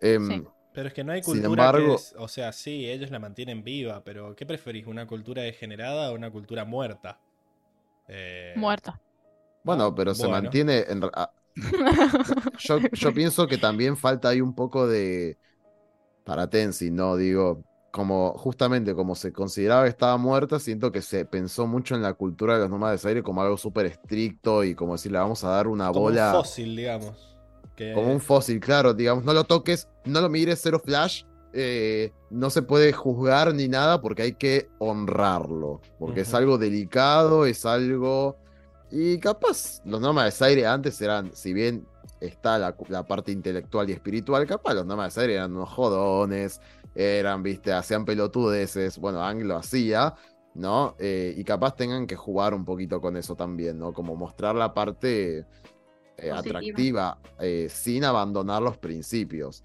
Em, 0.00 0.26
Sí. 0.28 0.44
Pero 0.72 0.88
es 0.88 0.94
que 0.94 1.04
no 1.04 1.12
hay 1.12 1.22
Sin 1.22 1.32
cultura 1.42 1.48
que 1.48 1.52
embargo- 1.52 1.94
es, 1.94 2.14
o 2.18 2.28
sea, 2.28 2.52
sí, 2.52 2.86
ellos 2.88 3.10
la 3.10 3.18
mantienen 3.18 3.64
viva, 3.64 4.04
pero 4.04 4.36
¿qué 4.36 4.44
preferís? 4.44 4.86
¿Una 4.86 5.06
cultura 5.06 5.42
degenerada 5.42 6.10
o 6.10 6.14
una 6.14 6.30
cultura 6.30 6.66
muerta? 6.66 7.18
Eh, 8.08 8.54
Muerto. 8.56 8.94
Bueno, 9.64 9.94
pero 9.94 10.14
se 10.14 10.28
mantiene 10.28 10.84
en... 10.88 11.00
ah, 11.14 11.32
Yo, 12.58 12.78
yo 12.92 13.14
pienso 13.14 13.46
que 13.48 13.58
también 13.58 13.96
falta 13.96 14.28
ahí 14.28 14.40
un 14.40 14.54
poco 14.54 14.86
de... 14.86 15.38
Para 16.26 16.50
Tenzin, 16.50 16.96
¿no? 16.96 17.14
Digo, 17.14 17.62
como 17.92 18.32
justamente 18.36 18.96
como 18.96 19.14
se 19.14 19.32
consideraba 19.32 19.84
que 19.84 19.90
estaba 19.90 20.16
muerta, 20.16 20.58
siento 20.58 20.90
que 20.90 21.00
se 21.00 21.24
pensó 21.24 21.68
mucho 21.68 21.94
en 21.94 22.02
la 22.02 22.14
cultura 22.14 22.54
de 22.54 22.60
los 22.60 22.68
nómades 22.70 23.06
aire 23.06 23.22
como 23.22 23.40
algo 23.42 23.56
súper 23.56 23.86
estricto 23.86 24.64
y 24.64 24.74
como 24.74 24.94
decir, 24.94 25.12
le 25.12 25.18
vamos 25.18 25.44
a 25.44 25.50
dar 25.50 25.68
una 25.68 25.86
como 25.86 26.00
bola 26.00 26.32
un 26.32 26.38
fósil, 26.44 26.76
digamos. 26.76 27.38
Que- 27.76 27.92
como 27.92 28.10
un 28.10 28.20
fósil, 28.20 28.58
claro, 28.58 28.92
digamos, 28.92 29.24
no 29.24 29.32
lo 29.32 29.44
toques, 29.44 29.88
no 30.04 30.20
lo 30.20 30.28
mires, 30.28 30.58
cero 30.60 30.82
flash, 30.84 31.22
eh, 31.52 32.12
no 32.28 32.50
se 32.50 32.62
puede 32.62 32.92
juzgar 32.92 33.54
ni 33.54 33.68
nada 33.68 34.00
porque 34.02 34.22
hay 34.22 34.32
que 34.32 34.68
honrarlo, 34.78 35.80
porque 35.98 36.22
es 36.22 36.34
algo 36.34 36.58
delicado, 36.58 37.46
es 37.46 37.64
algo... 37.64 38.36
Y 38.90 39.18
capaz, 39.18 39.80
los 39.84 40.00
nómades 40.00 40.42
aire 40.42 40.66
antes 40.66 41.00
eran, 41.00 41.30
si 41.34 41.52
bien 41.52 41.86
está 42.20 42.58
la, 42.58 42.76
la 42.88 43.06
parte 43.06 43.32
intelectual 43.32 43.88
y 43.90 43.92
espiritual, 43.92 44.46
capaz 44.46 44.74
los 44.74 45.18
aire 45.18 45.34
eran 45.34 45.54
unos 45.54 45.68
jodones, 45.68 46.60
eran, 46.94 47.42
viste, 47.42 47.72
hacían 47.72 48.04
pelotudeces, 48.04 48.98
bueno, 48.98 49.22
Ang 49.22 49.42
lo 49.42 49.56
hacía, 49.56 50.14
¿no? 50.54 50.96
Eh, 50.98 51.34
y 51.36 51.44
capaz 51.44 51.76
tengan 51.76 52.06
que 52.06 52.16
jugar 52.16 52.54
un 52.54 52.64
poquito 52.64 53.00
con 53.00 53.16
eso 53.16 53.36
también, 53.36 53.78
¿no? 53.78 53.92
Como 53.92 54.16
mostrar 54.16 54.54
la 54.54 54.72
parte 54.72 55.46
eh, 56.16 56.30
atractiva 56.30 57.18
eh, 57.38 57.68
sin 57.70 58.04
abandonar 58.04 58.62
los 58.62 58.78
principios. 58.78 59.62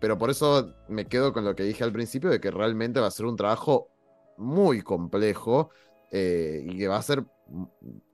Pero 0.00 0.16
por 0.16 0.30
eso 0.30 0.72
me 0.88 1.06
quedo 1.06 1.32
con 1.32 1.44
lo 1.44 1.56
que 1.56 1.64
dije 1.64 1.82
al 1.82 1.92
principio 1.92 2.30
de 2.30 2.40
que 2.40 2.52
realmente 2.52 3.00
va 3.00 3.08
a 3.08 3.10
ser 3.10 3.26
un 3.26 3.36
trabajo 3.36 3.88
muy 4.36 4.82
complejo 4.82 5.70
y 6.10 6.78
que 6.78 6.88
va 6.88 6.96
a 6.96 7.02
ser, 7.02 7.24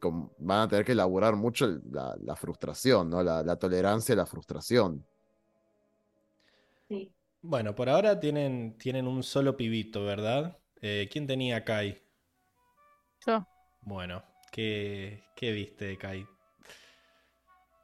con- 0.01 0.31
van 0.39 0.61
a 0.63 0.69
tener 0.69 0.85
que 0.85 0.93
elaborar 0.93 1.37
mucho 1.37 1.67
la, 1.91 2.17
la 2.23 2.37
frustración, 2.37 3.11
¿no? 3.11 3.23
La, 3.23 3.43
la 3.43 3.57
tolerancia 3.57 4.13
a 4.15 4.17
la 4.19 4.27
frustración. 4.27 5.05
Sí. 6.89 7.13
Bueno, 7.43 7.75
por 7.75 7.89
ahora 7.89 8.19
tienen, 8.21 8.77
tienen 8.79 9.07
un 9.07 9.23
solo 9.23 9.57
pibito, 9.57 10.05
¿verdad? 10.05 10.59
Eh, 10.81 11.09
¿Quién 11.11 11.27
tenía 11.27 11.57
a 11.59 11.65
Kai? 11.65 12.03
Yo. 13.27 13.47
Bueno, 13.83 14.23
¿qué, 14.51 15.23
qué 15.37 15.53
viste 15.53 15.85
de 15.87 15.99
Kai? 15.99 16.27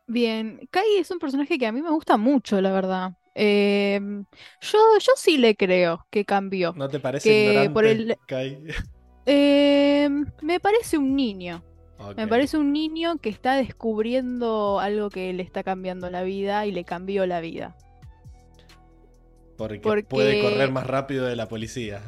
Bien, 0.07 0.67
Kai 0.71 0.97
es 0.99 1.11
un 1.11 1.19
personaje 1.19 1.59
que 1.59 1.67
a 1.67 1.73
mí 1.73 1.83
me 1.83 1.91
gusta 1.91 2.17
mucho, 2.17 2.61
la 2.61 2.73
verdad. 2.73 3.13
Em, 3.35 4.25
yo, 4.61 4.79
yo 4.99 5.13
sí 5.17 5.39
le 5.39 5.55
creo 5.57 6.07
que 6.11 6.25
cambió. 6.25 6.73
¿No 6.73 6.89
te 6.89 6.99
parece 6.99 7.29
Que 7.29 7.39
ignorante, 7.41 7.73
por 7.73 7.85
el- 7.87 8.19
Kai? 8.27 8.65
Em, 9.33 10.27
me 10.43 10.61
parece 10.61 10.99
un 10.99 11.15
niño. 11.17 11.63
Me 12.17 12.27
parece 12.27 12.57
un 12.57 12.73
niño 12.73 13.19
que 13.19 13.29
está 13.29 13.55
descubriendo 13.57 14.81
algo 14.81 15.11
que 15.11 15.33
le 15.35 15.43
está 15.43 15.63
cambiando 15.63 16.09
la 16.11 16.23
vida 16.23 16.65
y 16.67 16.73
le 16.73 16.85
cambió 16.85 17.27
la 17.27 17.41
vida. 17.41 17.77
Porque, 19.59 19.81
porque- 19.81 20.05
puede 20.05 20.41
correr 20.43 20.73
más 20.73 20.87
rápido 20.87 21.27
de 21.27 21.37
la 21.37 21.47
policía. 21.47 22.01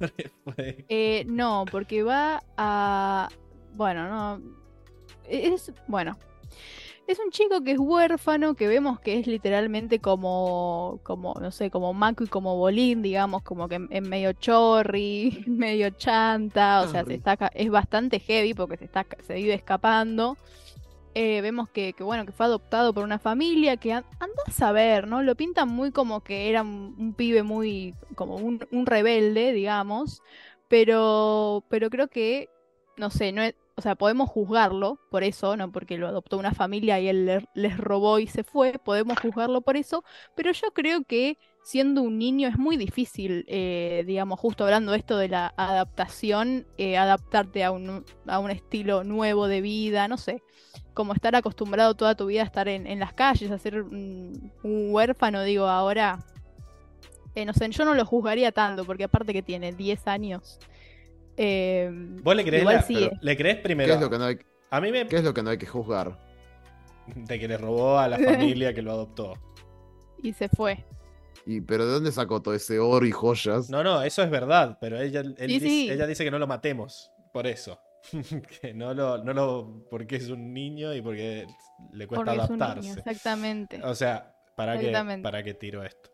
Puede- 0.44 0.86
Eh, 0.88 1.24
no, 1.28 1.66
porque 1.70 2.02
va 2.02 2.42
a... 2.56 3.28
Bueno, 3.74 4.08
no... 4.08 4.42
Es... 5.28 5.72
Bueno. 5.88 6.16
Es 7.06 7.18
un 7.18 7.30
chico 7.30 7.62
que 7.62 7.72
es 7.72 7.78
huérfano, 7.78 8.54
que 8.54 8.66
vemos 8.66 8.98
que 8.98 9.18
es 9.18 9.26
literalmente 9.26 9.98
como, 10.00 11.00
como, 11.02 11.34
no 11.38 11.50
sé, 11.50 11.70
como 11.70 11.92
Mako 11.92 12.24
y 12.24 12.28
como 12.28 12.56
Bolín, 12.56 13.02
digamos, 13.02 13.42
como 13.42 13.68
que 13.68 13.86
es 13.90 14.02
medio 14.02 14.32
chorri, 14.32 15.44
medio 15.46 15.90
chanta, 15.90 16.80
o 16.82 16.86
sea, 16.86 17.04
se 17.04 17.14
está, 17.14 17.36
es 17.54 17.70
bastante 17.70 18.20
heavy 18.20 18.54
porque 18.54 18.78
se, 18.78 18.86
está, 18.86 19.06
se 19.26 19.34
vive 19.34 19.52
escapando. 19.52 20.38
Eh, 21.14 21.42
vemos 21.42 21.68
que, 21.70 21.92
que, 21.92 22.02
bueno, 22.04 22.26
que 22.26 22.32
fue 22.32 22.46
adoptado 22.46 22.94
por 22.94 23.04
una 23.04 23.18
familia 23.18 23.76
que 23.76 23.92
an- 23.92 24.06
anda 24.20 24.42
a 24.46 24.50
saber, 24.50 25.06
¿no? 25.06 25.22
Lo 25.22 25.36
pintan 25.36 25.68
muy 25.68 25.92
como 25.92 26.22
que 26.22 26.48
era 26.50 26.62
un, 26.62 26.94
un 26.98 27.14
pibe 27.14 27.42
muy, 27.42 27.94
como 28.16 28.36
un, 28.36 28.66
un 28.72 28.86
rebelde, 28.86 29.52
digamos, 29.52 30.22
pero, 30.68 31.64
pero 31.68 31.90
creo 31.90 32.08
que 32.08 32.48
no 32.96 33.10
sé, 33.10 33.32
no 33.32 33.42
es- 33.42 33.54
o 33.76 33.82
sea, 33.82 33.94
podemos 33.96 34.30
juzgarlo 34.30 35.00
por 35.10 35.24
eso, 35.24 35.56
no 35.56 35.72
porque 35.72 35.98
lo 35.98 36.06
adoptó 36.08 36.38
una 36.38 36.52
familia 36.52 37.00
y 37.00 37.08
él 37.08 37.26
le- 37.26 37.48
les 37.54 37.76
robó 37.76 38.18
y 38.18 38.26
se 38.26 38.44
fue, 38.44 38.78
podemos 38.84 39.18
juzgarlo 39.20 39.62
por 39.62 39.76
eso, 39.76 40.04
pero 40.36 40.52
yo 40.52 40.72
creo 40.72 41.04
que 41.04 41.38
siendo 41.64 42.02
un 42.02 42.18
niño 42.18 42.46
es 42.48 42.58
muy 42.58 42.76
difícil, 42.76 43.44
eh, 43.48 44.04
digamos, 44.06 44.38
justo 44.38 44.64
hablando 44.64 44.92
de 44.92 44.98
esto 44.98 45.16
de 45.16 45.28
la 45.28 45.54
adaptación, 45.56 46.66
eh, 46.78 46.96
adaptarte 46.98 47.64
a 47.64 47.70
un, 47.72 48.04
a 48.26 48.38
un 48.38 48.50
estilo 48.50 49.02
nuevo 49.04 49.48
de 49.48 49.60
vida, 49.62 50.06
no 50.08 50.18
sé, 50.18 50.42
como 50.92 51.12
estar 51.14 51.34
acostumbrado 51.36 51.94
toda 51.94 52.14
tu 52.16 52.26
vida 52.26 52.42
a 52.42 52.44
estar 52.44 52.68
en, 52.68 52.86
en 52.86 53.00
las 53.00 53.14
calles, 53.14 53.50
a 53.50 53.58
ser 53.58 53.82
un, 53.82 54.52
un 54.62 54.88
huérfano, 54.94 55.42
digo, 55.42 55.66
ahora, 55.66 56.18
eh, 57.34 57.44
no 57.44 57.52
sé, 57.52 57.68
yo 57.70 57.84
no 57.84 57.94
lo 57.94 58.04
juzgaría 58.04 58.52
tanto, 58.52 58.84
porque 58.84 59.04
aparte 59.04 59.32
que 59.32 59.42
tiene 59.42 59.72
10 59.72 60.06
años. 60.06 60.58
Eh, 61.36 61.90
¿Vos 62.22 62.36
le 62.36 62.44
creés, 62.44 62.62
Igual 62.62 62.76
la- 62.76 62.82
sí, 62.82 62.94
pero 62.94 63.06
eh. 63.06 63.18
¿le 63.20 63.36
creés 63.36 63.56
¿Qué 63.56 63.62
primero? 63.62 63.94
es 63.94 64.00
lo 64.00 64.10
que 64.10 64.18
no 64.18 64.24
hay, 64.24 64.38
A 64.70 64.80
mí 64.80 64.92
me... 64.92 65.06
qué 65.06 65.16
es 65.16 65.24
lo 65.24 65.34
que 65.34 65.42
no 65.42 65.50
hay 65.50 65.58
que 65.58 65.66
juzgar? 65.66 66.18
De 67.14 67.38
que 67.38 67.48
le 67.48 67.56
robó 67.58 67.98
a 67.98 68.08
la 68.08 68.18
familia 68.18 68.72
que 68.74 68.82
lo 68.82 68.92
adoptó. 68.92 69.34
y 70.22 70.32
se 70.32 70.48
fue. 70.48 70.84
Y, 71.46 71.60
pero 71.60 71.84
¿de 71.84 71.92
dónde 71.92 72.10
sacó 72.12 72.40
todo 72.40 72.54
ese 72.54 72.78
oro 72.78 73.04
y 73.04 73.10
joyas? 73.10 73.68
No, 73.68 73.82
no, 73.84 74.02
eso 74.02 74.22
es 74.22 74.30
verdad, 74.30 74.78
pero 74.80 74.98
ella, 75.00 75.20
él 75.20 75.34
Sí, 75.38 75.46
dice, 75.46 75.66
sí. 75.66 75.90
ella 75.90 76.06
dice 76.06 76.24
que 76.24 76.30
no 76.30 76.38
lo 76.38 76.46
matemos, 76.46 77.10
por 77.34 77.46
eso. 77.46 77.78
que 78.60 78.72
no 78.74 78.94
lo, 78.94 79.22
no 79.22 79.32
lo, 79.34 79.86
porque 79.90 80.16
es 80.16 80.28
un 80.30 80.52
niño 80.54 80.94
y 80.94 81.02
porque 81.02 81.46
le 81.92 82.06
cuesta 82.06 82.24
Porque 82.32 82.42
es 82.44 82.50
un 82.50 82.56
niño, 82.58 82.64
adaptarse. 82.64 82.98
exactamente. 83.00 83.82
O 83.82 83.94
sea, 83.94 84.34
¿para 84.56 84.78
qué. 84.78 84.92
¿para 85.22 85.42
qué 85.42 85.52
tiro 85.54 85.82
esto? 85.84 86.10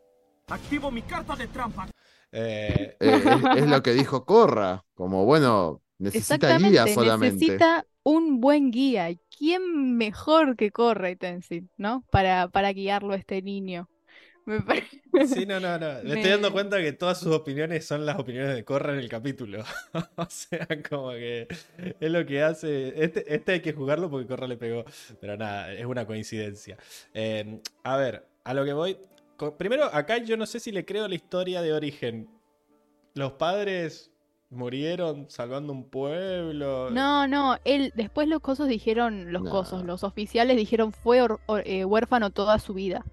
Activo 0.49 0.91
mi 0.91 1.03
carta 1.03 1.37
de 1.37 1.47
trampa. 1.47 1.87
Eh, 2.33 2.97
Eh, 3.01 3.23
es, 3.27 3.49
es 3.53 3.67
lo 3.67 3.83
que 3.83 3.93
dijo 3.95 4.25
Corra, 4.27 4.85
como 4.95 5.25
bueno, 5.25 5.83
necesita 5.99 6.53
guía 6.53 6.87
solamente. 6.89 7.65
necesita 7.65 7.87
un 8.03 8.41
buen 8.41 8.71
guía. 8.71 9.11
¿Y 9.11 9.21
¿Quién 9.37 9.97
mejor 9.97 10.57
que 10.57 10.71
Corra 10.71 11.11
y 11.11 11.17
Tenzin, 11.17 11.71
¿no? 11.77 12.05
Para, 12.11 12.49
para 12.49 12.73
guiarlo 12.73 13.15
a 13.15 13.17
este 13.17 13.43
niño. 13.43 13.89
Me 14.47 14.61
parece. 14.63 15.03
sí, 15.23 15.47
no, 15.47 15.61
no, 15.61 15.79
no. 15.79 16.03
Me, 16.03 16.15
Me- 16.15 16.15
estoy 16.15 16.31
dando 16.31 16.53
cuenta 16.53 16.79
que 16.79 16.93
todas 16.93 17.19
sus 17.21 17.33
opiniones 17.35 17.87
son 17.87 18.07
las 18.07 18.19
opiniones 18.19 18.55
de 18.55 18.65
Corra 18.65 18.93
en 18.95 18.99
el 19.01 19.09
capítulo. 19.09 19.63
o 20.17 20.27
sea, 20.31 20.67
como 20.89 21.11
que 21.13 21.47
es 22.01 22.11
lo 22.11 22.25
que 22.27 22.43
hace. 22.43 23.03
Este, 23.03 23.33
este 23.35 23.53
hay 23.53 23.61
que 23.63 23.73
jugarlo 23.73 24.11
porque 24.11 24.27
Corra 24.27 24.47
le 24.49 24.57
pegó. 24.57 24.85
Pero 25.21 25.37
nada, 25.37 25.73
es 25.73 25.85
una 25.87 26.07
coincidencia. 26.07 26.79
Eh, 27.15 27.61
a 27.85 27.97
ver, 27.97 28.27
a 28.45 28.55
lo 28.55 28.65
que 28.65 28.73
voy. 28.73 28.99
Primero, 29.59 29.85
acá 29.93 30.19
yo 30.19 30.37
no 30.37 30.47
sé 30.47 30.61
si 30.61 30.73
le 30.73 30.85
creo 30.85 31.09
la 31.09 31.15
historia 31.15 31.63
de 31.63 31.73
origen. 31.73 32.29
Los 33.15 33.33
padres 33.33 34.11
murieron 34.51 35.27
salvando 35.31 35.73
un 35.73 35.85
pueblo. 35.89 36.91
No, 36.91 37.27
no, 37.29 37.57
él, 37.65 37.93
después 37.95 38.27
los 38.29 38.41
cosos 38.41 38.69
dijeron, 38.69 39.33
los 39.33 39.43
No. 39.43 39.51
cosos, 39.51 39.85
los 39.85 40.03
oficiales 40.05 40.57
dijeron 40.57 40.93
fue 40.93 41.23
or- 41.23 41.41
or- 41.47 41.63
eh, 41.67 41.85
huérfano 41.85 42.31
toda 42.31 42.59
su 42.59 42.75
vida. 42.75 43.05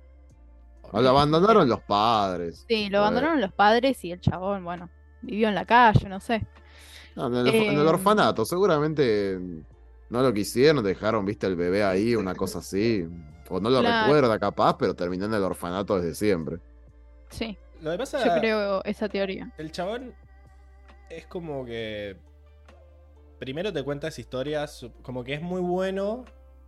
O 0.91 1.01
lo 1.01 1.09
abandonaron 1.09 1.67
los 1.67 1.81
padres. 1.81 2.65
Sí, 2.67 2.85
lo 2.85 2.99
ver. 2.99 3.07
abandonaron 3.07 3.41
los 3.41 3.51
padres 3.53 4.03
y 4.05 4.11
el 4.11 4.21
chabón, 4.21 4.63
bueno, 4.63 4.89
vivió 5.21 5.47
en 5.49 5.55
la 5.55 5.65
calle, 5.65 6.07
no 6.09 6.19
sé. 6.19 6.45
No, 7.15 7.27
en, 7.27 7.35
el, 7.35 7.47
en 7.53 7.73
el 7.79 7.85
Eh, 7.85 7.89
orfanato, 7.89 8.45
seguramente 8.45 9.39
no 10.09 10.21
lo 10.21 10.33
quisieron, 10.33 10.83
dejaron, 10.83 11.25
viste, 11.25 11.47
el 11.47 11.55
bebé 11.55 11.83
ahí, 11.83 12.15
una 12.15 12.33
cosa 12.35 12.59
así. 12.59 13.07
O 13.49 13.59
no 13.59 13.69
lo 13.69 13.79
Claro. 13.81 14.07
recuerda 14.07 14.39
capaz, 14.39 14.77
pero 14.77 14.93
terminó 14.95 15.25
en 15.25 15.33
el 15.33 15.43
orfanato 15.43 15.99
desde 15.99 16.15
siempre. 16.15 16.57
Sí, 17.29 17.57
Lo 17.81 17.91
que 17.91 17.97
pasa 17.97 18.25
yo 18.25 18.39
creo 18.39 18.83
esa 18.85 19.07
teoría. 19.09 19.53
El 19.57 19.71
chabón 19.71 20.13
es 21.09 21.25
como 21.27 21.63
que. 21.65 22.17
Primero 23.39 23.71
te 23.71 23.83
cuenta 23.83 24.07
esa 24.07 24.19
historia, 24.19 24.65
su- 24.67 24.91
como 25.03 25.23
que 25.23 25.35
es 25.35 25.41
muy 25.41 25.61
bueno, 25.61 26.25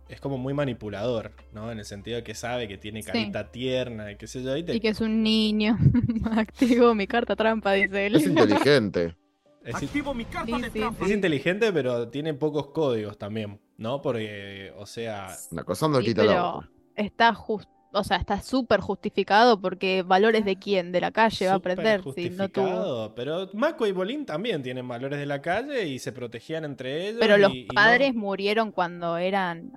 es 0.08 0.20
como 0.20 0.38
muy 0.38 0.54
manipulador, 0.54 1.32
¿no? 1.52 1.72
En 1.72 1.78
el 1.80 1.84
sentido 1.84 2.16
de 2.18 2.22
que 2.22 2.34
sabe 2.34 2.68
que 2.68 2.78
tiene 2.78 3.02
Sí. 3.02 3.10
carita 3.10 3.50
tierna 3.50 4.12
y 4.12 4.16
qué 4.16 4.26
sé 4.28 4.42
yo. 4.42 4.56
Y 4.56 4.62
te- 4.62 4.76
Y 4.76 4.80
que 4.80 4.88
es 4.90 5.00
un 5.00 5.22
niño. 5.22 5.76
Activo 6.32 6.94
mi 6.94 7.06
carta 7.08 7.34
trampa, 7.34 7.72
dice 7.72 8.06
él. 8.06 8.14
Es 8.16 8.26
inteligente. 8.26 9.16
es, 9.64 9.76
Activo 9.76 10.14
mi 10.14 10.24
carta 10.24 10.46
Sí, 10.46 10.62
de 10.62 10.70
sí, 10.70 10.80
trampa. 10.80 11.06
es 11.06 11.10
inteligente, 11.10 11.72
pero 11.72 12.08
tiene 12.08 12.34
pocos 12.34 12.68
códigos 12.68 13.18
también, 13.18 13.60
¿no? 13.76 14.00
Porque, 14.00 14.72
o 14.76 14.86
sea. 14.86 15.38
Una 15.50 15.64
cosa 15.64 15.88
no 15.88 15.98
Sí, 15.98 16.04
quita 16.04 16.24
la 16.24 16.32
pero 16.32 16.40
otra. 16.40 16.70
está 16.94 17.34
just, 17.34 17.68
o 17.92 18.04
sea, 18.04 18.16
está 18.16 18.40
súper 18.42 18.80
justificado 18.80 19.60
porque 19.60 20.02
valores 20.02 20.44
de 20.44 20.56
quién, 20.58 20.92
de 20.92 21.00
la 21.00 21.10
calle 21.12 21.46
va 21.46 21.52
a 21.54 21.56
aprender 21.56 22.04
si 22.14 22.30
no 22.30 22.50
justificado, 22.50 23.14
Pero 23.14 23.50
Mako 23.54 23.86
y 23.86 23.92
Bolín 23.92 24.24
también 24.26 24.62
tienen 24.62 24.86
valores 24.88 25.18
de 25.18 25.26
la 25.26 25.42
calle 25.42 25.86
y 25.86 25.98
se 25.98 26.12
protegían 26.12 26.64
entre 26.64 27.08
ellos. 27.08 27.20
Pero 27.20 27.38
los 27.38 27.52
y- 27.52 27.66
y 27.72 27.78
no- 27.78 27.90
padres 27.90 28.14
murieron 28.14 28.72
cuando 28.72 29.16
eran 29.16 29.72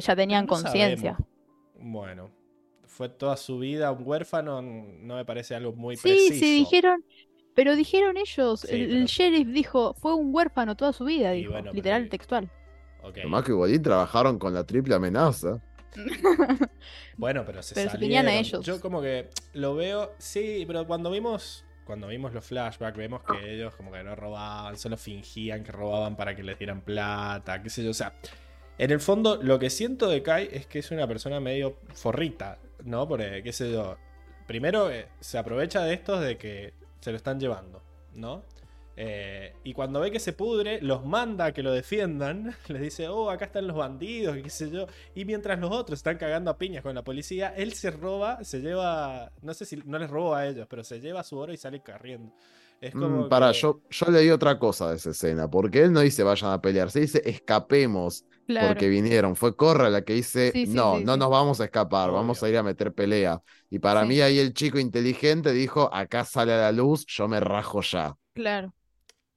ya 0.00 0.16
tenían 0.16 0.46
No 0.46 0.48
conciencia. 0.48 1.16
Bueno, 1.74 2.30
fue 2.86 3.08
toda 3.08 3.36
su 3.36 3.58
vida 3.58 3.92
un 3.92 4.06
huérfano, 4.06 4.62
no 4.62 5.16
me 5.16 5.24
parece 5.24 5.54
algo 5.54 5.72
muy 5.72 5.96
Sí, 5.96 6.32
preciso. 6.36 6.40
sí 6.40 6.54
dijeron, 6.56 7.04
pero 7.54 7.76
dijeron 7.76 8.16
ellos, 8.16 8.60
Sí, 8.60 8.68
el, 8.74 8.86
pero- 8.88 8.98
el 9.00 9.04
sheriff 9.06 9.48
dijo, 9.48 9.94
fue 9.94 10.14
un 10.14 10.34
huérfano 10.34 10.76
toda 10.76 10.92
su 10.92 11.04
vida, 11.04 11.34
Y 11.34 11.38
dijo, 11.40 11.52
bueno, 11.52 11.64
pero- 11.66 11.74
literal 11.74 12.08
textual. 12.08 12.50
Ok. 13.02 13.18
Además 13.18 13.44
que 13.44 13.52
Bolín 13.52 13.82
trabajaron 13.82 14.38
con 14.38 14.54
la 14.54 14.64
triple 14.64 14.94
amenaza. 14.94 15.60
Bueno, 17.16 17.44
pero 17.44 17.62
se 17.62 17.74
Pero 17.74 17.90
salieron. 17.90 18.26
a 18.28 18.34
ellos. 18.34 18.64
Yo 18.64 18.80
como 18.80 19.02
que 19.02 19.28
lo 19.52 19.74
veo, 19.74 20.14
sí, 20.18 20.64
pero 20.66 20.86
cuando 20.86 21.10
vimos 21.10 21.64
cuando 21.84 22.06
vimos 22.08 22.32
los 22.32 22.44
flashbacks 22.46 22.96
vemos 22.96 23.22
que 23.24 23.54
ellos 23.54 23.74
como 23.74 23.90
que 23.90 24.02
no 24.04 24.14
robaban, 24.14 24.78
solo 24.78 24.96
fingían 24.96 25.64
que 25.64 25.72
robaban 25.72 26.16
para 26.16 26.34
que 26.36 26.42
les 26.44 26.56
dieran 26.56 26.80
plata, 26.80 27.60
qué 27.60 27.68
sé 27.70 27.82
yo, 27.82 27.90
o 27.90 27.94
sea, 27.94 28.14
en 28.78 28.92
el 28.92 29.00
fondo 29.00 29.42
lo 29.42 29.58
que 29.58 29.68
siento 29.68 30.08
de 30.08 30.22
Kai 30.22 30.48
es 30.52 30.66
que 30.66 30.78
es 30.78 30.90
una 30.92 31.08
persona 31.08 31.40
medio 31.40 31.76
forrita, 31.92 32.58
¿no? 32.84 33.08
Porque 33.08 33.42
qué 33.42 33.52
sé 33.52 33.72
yo, 33.72 33.98
primero 34.46 34.90
eh, 34.92 35.08
se 35.18 35.38
aprovecha 35.38 35.82
de 35.82 35.94
estos 35.94 36.20
de 36.22 36.38
que 36.38 36.72
se 37.02 37.10
lo 37.12 37.18
están 37.18 37.40
llevando, 37.40 37.84
¿no? 38.14 38.46
Eh, 38.96 39.54
y 39.64 39.74
cuando 39.74 40.00
ve 40.00 40.10
que 40.12 40.20
se 40.20 40.34
pudre, 40.34 40.80
los 40.82 41.04
manda 41.06 41.46
a 41.46 41.52
que 41.52 41.62
lo 41.62 41.72
defiendan. 41.72 42.54
Les 42.68 42.82
dice, 42.82 43.08
oh, 43.08 43.30
acá 43.30 43.46
están 43.46 43.66
los 43.66 43.76
bandidos, 43.76 44.36
qué 44.42 44.50
sé 44.50 44.70
yo. 44.70 44.86
Y 45.14 45.24
mientras 45.26 45.58
los 45.60 45.72
otros 45.72 45.98
están 46.00 46.18
cagando 46.18 46.50
a 46.50 46.58
piñas 46.58 46.82
con 46.82 46.94
la 46.94 47.04
policía, 47.04 47.54
él 47.56 47.74
se 47.74 47.90
roba, 47.90 48.44
se 48.44 48.60
lleva, 48.60 49.32
no 49.42 49.54
sé 49.54 49.66
si 49.66 49.76
no 49.78 49.98
les 49.98 50.10
robó 50.10 50.34
a 50.34 50.46
ellos, 50.48 50.66
pero 50.70 50.84
se 50.84 51.00
lleva 51.00 51.24
su 51.24 51.38
oro 51.38 51.52
y 51.54 51.58
sale 51.58 51.82
corriendo. 51.82 52.34
Es 52.80 52.94
como 52.96 53.24
Mm, 53.24 53.28
Para, 53.28 53.52
que- 53.52 53.52
yo, 53.52 53.82
yo 53.90 54.06
leí 54.10 54.30
otra 54.30 54.58
cosa 54.58 54.90
de 54.90 54.96
esa 54.96 55.10
escena, 55.10 55.50
porque 55.50 55.82
él 55.84 55.92
no 55.92 56.00
dice 56.00 56.22
vayan 56.22 56.50
a 56.52 56.60
pelear, 56.60 56.90
se 56.90 57.00
dice 57.00 57.22
escapemos 57.24 58.26
Claro. 58.46 58.66
porque 58.68 58.88
vinieron. 58.88 59.36
Fue 59.36 59.56
Corra 59.56 59.88
la 59.90 60.02
que 60.04 60.14
dice, 60.14 60.52
Sí, 60.52 60.66
sí, 60.66 60.72
no, 60.74 60.98
sí, 60.98 61.04
no 61.04 61.14
sí. 61.14 61.18
nos 61.18 61.30
vamos 61.30 61.60
a 61.60 61.64
escapar, 61.64 62.10
Obvio. 62.10 62.16
vamos 62.16 62.42
a 62.42 62.48
ir 62.48 62.56
a 62.56 62.62
meter 62.62 62.92
pelea. 62.94 63.40
Y 63.70 63.78
para 63.78 64.04
Sí. 64.04 64.06
mí 64.06 64.20
ahí 64.20 64.38
el 64.38 64.52
chico 64.54 64.78
inteligente 64.78 65.52
dijo, 65.52 65.90
acá 65.94 66.24
sale 66.24 66.52
a 66.52 66.58
la 66.58 66.72
luz, 66.72 67.06
yo 67.06 67.28
me 67.28 67.40
rajo 67.40 67.80
ya. 67.82 68.16
Claro. 68.34 68.74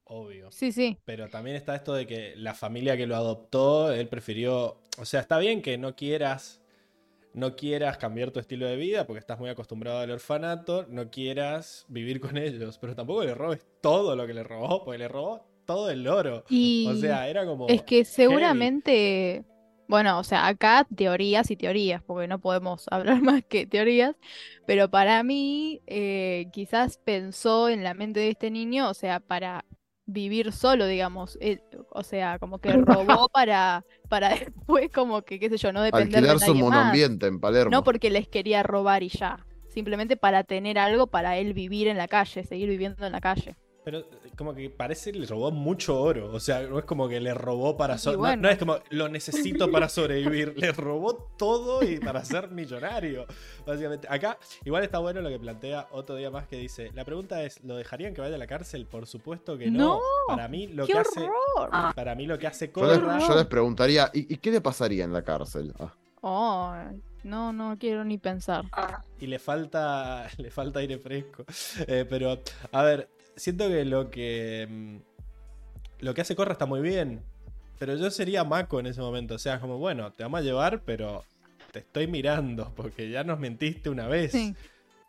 Obvio. 0.04 0.50
Sí, 0.52 0.72
sí. 0.72 0.98
Pero 1.04 1.28
también 1.28 1.56
está 1.56 1.74
esto 1.76 1.94
de 1.94 2.06
que 2.06 2.34
la 2.36 2.54
familia 2.54 2.96
que 2.96 3.06
lo 3.06 3.16
adoptó, 3.16 3.92
él 3.92 4.08
prefirió. 4.08 4.78
O 4.98 5.04
sea, 5.04 5.20
está 5.20 5.38
bien 5.38 5.62
que 5.62 5.78
no 5.78 5.96
quieras. 5.96 6.60
No 7.34 7.56
quieras 7.56 7.98
cambiar 7.98 8.30
tu 8.32 8.40
estilo 8.40 8.66
de 8.66 8.76
vida 8.76 9.06
porque 9.06 9.20
estás 9.20 9.38
muy 9.38 9.50
acostumbrado 9.50 10.00
al 10.00 10.10
orfanato. 10.10 10.86
No 10.88 11.10
quieras 11.10 11.84
vivir 11.88 12.20
con 12.20 12.36
ellos. 12.38 12.78
Pero 12.78 12.94
tampoco 12.94 13.24
le 13.24 13.34
robes 13.34 13.66
todo 13.82 14.16
lo 14.16 14.26
que 14.26 14.34
le 14.34 14.42
robó. 14.44 14.84
Porque 14.84 14.98
le 14.98 15.08
robó 15.08 15.46
todo 15.66 15.90
el 15.90 16.06
oro. 16.08 16.44
Y 16.50 16.88
O 16.88 16.96
sea, 16.96 17.28
era 17.28 17.44
como. 17.46 17.68
es 17.68 17.82
que 17.82 18.04
heavy. 18.04 18.04
seguramente, 18.04 19.44
bueno, 19.88 20.18
o 20.18 20.24
sea, 20.24 20.46
acá 20.48 20.86
teorías 20.96 21.50
y 21.50 21.56
teorías, 21.56 22.02
porque 22.02 22.28
no 22.28 22.40
podemos 22.40 22.86
hablar 22.90 23.22
más 23.22 23.44
que 23.44 23.66
teorías, 23.66 24.16
pero 24.66 24.90
para 24.90 25.22
mí 25.22 25.82
eh, 25.86 26.46
quizás 26.52 26.98
pensó 26.98 27.68
en 27.68 27.84
la 27.84 27.94
mente 27.94 28.20
de 28.20 28.30
este 28.30 28.50
niño, 28.50 28.90
o 28.90 28.94
sea, 28.94 29.20
para 29.20 29.64
vivir 30.06 30.52
solo, 30.52 30.86
digamos, 30.86 31.36
eh, 31.40 31.60
o 31.90 32.02
sea, 32.04 32.38
como 32.38 32.60
que 32.60 32.72
robó 32.74 33.28
para, 33.32 33.84
para 34.08 34.30
después 34.30 34.90
como 34.92 35.22
que, 35.22 35.38
qué 35.40 35.50
sé 35.50 35.58
yo, 35.58 35.72
no 35.72 35.82
depender 35.82 36.26
de 36.26 36.30
Alquilar 36.30 36.40
su 36.40 36.54
nadie 36.54 36.64
más. 36.64 36.74
monoambiente 36.74 37.26
en 37.26 37.40
Palermo. 37.40 37.70
No 37.70 37.84
porque 37.84 38.10
les 38.10 38.28
quería 38.28 38.62
robar 38.62 39.02
y 39.02 39.08
ya, 39.08 39.46
simplemente 39.68 40.16
para 40.16 40.44
tener 40.44 40.78
algo 40.78 41.08
para 41.08 41.36
él 41.38 41.54
vivir 41.54 41.88
en 41.88 41.98
la 41.98 42.08
calle, 42.08 42.44
seguir 42.44 42.68
viviendo 42.68 43.04
en 43.06 43.12
la 43.12 43.20
calle. 43.20 43.56
Pero 43.86 44.00
eh, 44.00 44.04
como 44.36 44.52
que 44.52 44.68
parece 44.68 45.12
que 45.12 45.20
le 45.20 45.26
robó 45.28 45.52
mucho 45.52 45.96
oro. 46.00 46.32
O 46.32 46.40
sea, 46.40 46.60
no 46.62 46.76
es 46.80 46.84
como 46.84 47.08
que 47.08 47.20
le 47.20 47.32
robó 47.34 47.76
para 47.76 47.94
Y 47.94 47.98
so- 47.98 48.16
no- 48.36 48.48
es 48.48 48.58
como 48.58 48.78
lo 48.90 49.08
necesito 49.08 49.70
para 49.70 49.88
sobrevivir. 49.88 50.54
le 50.56 50.72
robó 50.72 51.14
todo 51.38 51.84
y 51.84 52.00
para 52.00 52.24
ser 52.24 52.50
millonario. 52.50 53.26
Básicamente. 53.64 54.08
Acá, 54.10 54.38
igual 54.64 54.82
está 54.82 54.98
bueno 54.98 55.20
lo 55.20 55.28
que 55.28 55.38
plantea 55.38 55.86
otro 55.92 56.16
día 56.16 56.32
más 56.32 56.48
que 56.48 56.56
dice. 56.56 56.90
La 56.96 57.04
pregunta 57.04 57.44
es: 57.44 57.62
¿lo 57.62 57.76
dejarían 57.76 58.12
que 58.12 58.20
vaya 58.22 58.34
a 58.34 58.38
la 58.38 58.48
cárcel? 58.48 58.86
Por 58.86 59.06
supuesto 59.06 59.56
que 59.56 59.70
no. 59.70 59.78
No, 59.96 60.00
para 60.26 60.48
mí 60.48 60.66
lo 60.66 60.84
¡Qué 60.84 60.94
que 60.94 60.98
hace. 60.98 61.20
horror! 61.20 61.94
Para 61.94 62.16
mí 62.16 62.26
lo 62.26 62.40
que 62.40 62.48
hace 62.48 62.72
Yo 62.74 62.86
les, 62.88 62.98
Corra. 62.98 63.18
yo 63.20 63.36
les 63.36 63.46
preguntaría, 63.46 64.10
¿y, 64.12 64.34
y 64.34 64.38
qué 64.38 64.50
le 64.50 64.60
pasaría 64.60 65.04
en 65.04 65.12
la 65.12 65.22
cárcel? 65.22 65.72
Ah, 65.78 65.94
Ay, 66.90 67.00
no, 67.22 67.52
no 67.52 67.76
quiero 67.78 68.04
ni 68.04 68.18
pensar. 68.18 68.64
y 69.20 69.28
le 69.28 69.38
falta 69.38 70.26
le 70.38 70.50
falta 70.50 70.80
aire 70.80 70.98
fresco. 70.98 71.44
Eh, 71.86 72.04
pero, 72.08 72.40
a 72.72 72.82
ver, 72.82 73.08
siento 73.36 73.68
que 73.68 73.84
lo 73.84 74.10
que 74.10 74.66
mm, 74.68 74.96
lo 76.00 76.14
que 76.14 76.20
hace 76.20 76.36
Corra 76.36 76.52
está 76.52 76.66
muy 76.66 76.80
bien. 76.80 77.22
Pero 77.78 77.94
yo 77.96 78.10
sería 78.10 78.44
Mako 78.44 78.80
en 78.80 78.86
ese 78.86 79.00
momento. 79.00 79.34
O 79.34 79.38
sea, 79.38 79.60
como, 79.60 79.78
bueno, 79.78 80.12
te 80.12 80.22
vamos 80.22 80.40
a 80.40 80.42
llevar, 80.42 80.82
pero 80.84 81.24
te 81.72 81.80
estoy 81.80 82.06
mirando, 82.06 82.72
porque 82.74 83.10
ya 83.10 83.22
nos 83.22 83.38
mentiste 83.38 83.90
una 83.90 84.08
vez. 84.08 84.32
Sí. 84.32 84.54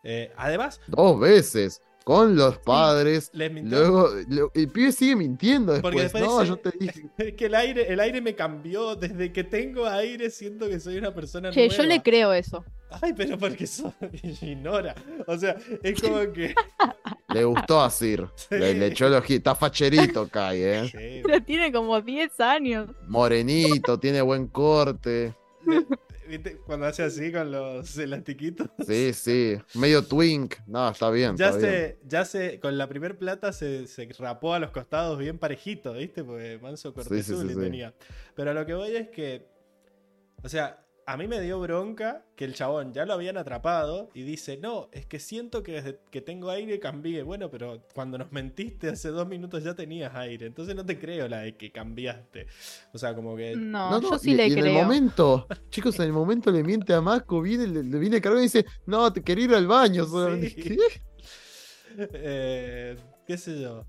Eh, 0.03 0.31
además, 0.37 0.81
Dos 0.87 1.19
veces. 1.19 1.81
Con 2.07 2.38
los 2.38 2.57
padres. 2.59 3.29
les 3.34 3.51
mintió. 3.51 3.77
Luego, 3.79 4.09
lo- 4.29 4.51
el 4.55 4.69
pibe 4.69 4.93
sigue 4.93 5.17
mintiendo 5.17 5.73
después. 5.73 5.91
Porque 5.93 6.03
después 6.03 6.23
no, 6.23 6.39
dice- 6.39 6.47
yo 6.47 6.55
te 6.57 6.71
dije. 6.79 7.09
Es 7.17 7.34
que 7.34 7.45
el 7.47 7.55
aire, 7.55 7.91
el 7.91 7.99
aire 7.99 8.21
me 8.21 8.34
cambió. 8.34 8.95
Desde 8.95 9.34
que 9.34 9.43
tengo 9.43 9.85
aire 9.85 10.29
siento 10.29 10.69
que 10.69 10.79
soy 10.79 10.97
una 10.97 11.13
persona 11.13 11.51
Che, 11.51 11.67
nueva. 11.67 11.84
yo 11.84 11.89
le 11.89 12.01
creo 12.01 12.31
eso. 12.31 12.63
Ay, 13.01 13.11
pero 13.13 13.38
porque 13.38 13.67
soy 13.67 13.91
Ignora. 14.41 14.95
O 15.27 15.38
sea, 15.38 15.57
es 15.84 16.01
como 16.01 16.19
que. 16.31 16.55
Le 17.34 17.43
gustó 17.43 17.81
a 17.81 17.89
Sir. 17.89 18.25
Le, 18.49 18.73
le 18.73 18.88
echó 18.88 19.07
el 19.07 19.13
ojito. 19.15 19.35
Está 19.38 19.55
facherito, 19.55 20.29
Kai, 20.29 20.61
¿eh? 20.63 20.84
Sí, 20.89 21.21
Pero 21.25 21.43
tiene 21.43 21.73
como 21.73 21.99
10 21.99 22.39
años. 22.39 22.89
Morenito, 23.09 23.99
tiene 23.99 24.21
buen 24.21 24.47
corte. 24.47 25.35
¿Viste? 26.27 26.57
Cuando 26.65 26.85
hace 26.85 27.03
así 27.03 27.31
con 27.31 27.51
los 27.51 27.97
elastiquitos. 27.97 28.67
Sí, 28.85 29.13
sí. 29.13 29.57
Medio 29.75 30.03
twink. 30.03 30.55
No, 30.67 30.89
está 30.89 31.09
bien. 31.09 31.37
Ya 31.37 31.49
está 31.49 31.59
bien. 31.59 31.71
se, 31.71 31.99
ya 32.05 32.25
se, 32.25 32.59
con 32.59 32.77
la 32.77 32.87
primer 32.87 33.17
plata 33.17 33.53
se, 33.53 33.87
se 33.87 34.07
rapó 34.19 34.53
a 34.53 34.59
los 34.59 34.71
costados 34.71 35.17
bien 35.17 35.37
parejito, 35.37 35.93
¿viste? 35.93 36.23
Porque 36.23 36.59
Manso 36.61 36.93
Sí, 36.97 37.23
sí, 37.23 37.35
sí, 37.35 37.47
sí. 37.49 37.55
tenía. 37.55 37.93
Pero 38.35 38.51
a 38.51 38.53
lo 38.53 38.65
que 38.65 38.73
voy 38.73 38.95
es 38.95 39.09
que, 39.09 39.47
o 40.43 40.49
sea, 40.49 40.86
a 41.09 41.15
mí 41.15 41.25
me 41.25 41.39
dio 41.39 41.57
bronca 41.61 42.25
que 42.35 42.43
el 42.43 42.53
chabón 42.53 42.91
ya 42.93 43.05
lo 43.05 43.13
habían 43.13 43.38
atrapado 43.38 44.09
y 44.13 44.23
dice, 44.23 44.57
no, 44.57 44.89
es 44.91 45.05
que 45.05 45.19
siento 45.19 45.63
que 45.63 45.71
desde 45.71 45.99
que 46.11 46.19
tengo 46.19 46.49
aire 46.49 46.81
cambié. 46.81 47.23
Bueno, 47.23 47.49
pero 47.49 47.81
cuando 47.95 48.17
nos 48.17 48.29
mentiste 48.34 48.89
hace 48.89 49.07
dos 49.09 49.25
minutos 49.25 49.63
ya 49.63 49.73
tenías 49.73 50.13
aire, 50.15 50.47
entonces 50.47 50.75
no 50.75 50.85
te 50.85 50.99
creo 50.99 51.29
la 51.29 51.39
de 51.39 51.55
que 51.55 51.71
cambiaste. 51.71 52.47
O 52.93 52.97
sea, 52.97 53.15
como 53.15 53.38
que... 53.38 53.55
No, 53.55 53.89
No, 53.89 54.01
no, 54.01 54.09
yo 54.11 54.19
sí 54.19 54.31
y, 54.31 54.35
le 54.35 54.47
y 54.49 54.51
en 54.51 54.57
el 54.57 54.63
creo. 54.65 54.84
momento, 54.84 55.47
chicos, 55.69 55.95
en 55.99 56.07
el 56.07 56.11
momento 56.13 56.51
le 56.51 56.61
miente 56.61 56.93
a 56.93 56.99
Mako, 56.99 57.41
viene, 57.41 57.67
le, 57.67 57.84
le 57.84 57.99
viene 57.99 58.19
cargado 58.19 58.41
y 58.41 58.47
dice, 58.47 58.65
no, 58.85 59.11
te 59.13 59.23
quería 59.23 59.45
ir 59.45 59.55
al 59.55 59.65
baño 59.65 60.05
solamente. 60.05 60.49
Sí. 60.49 60.55
¿Qué? 60.61 60.77
Eh, 61.97 62.97
¿Qué 63.25 63.38
sé 63.38 63.61
yo? 63.61 63.85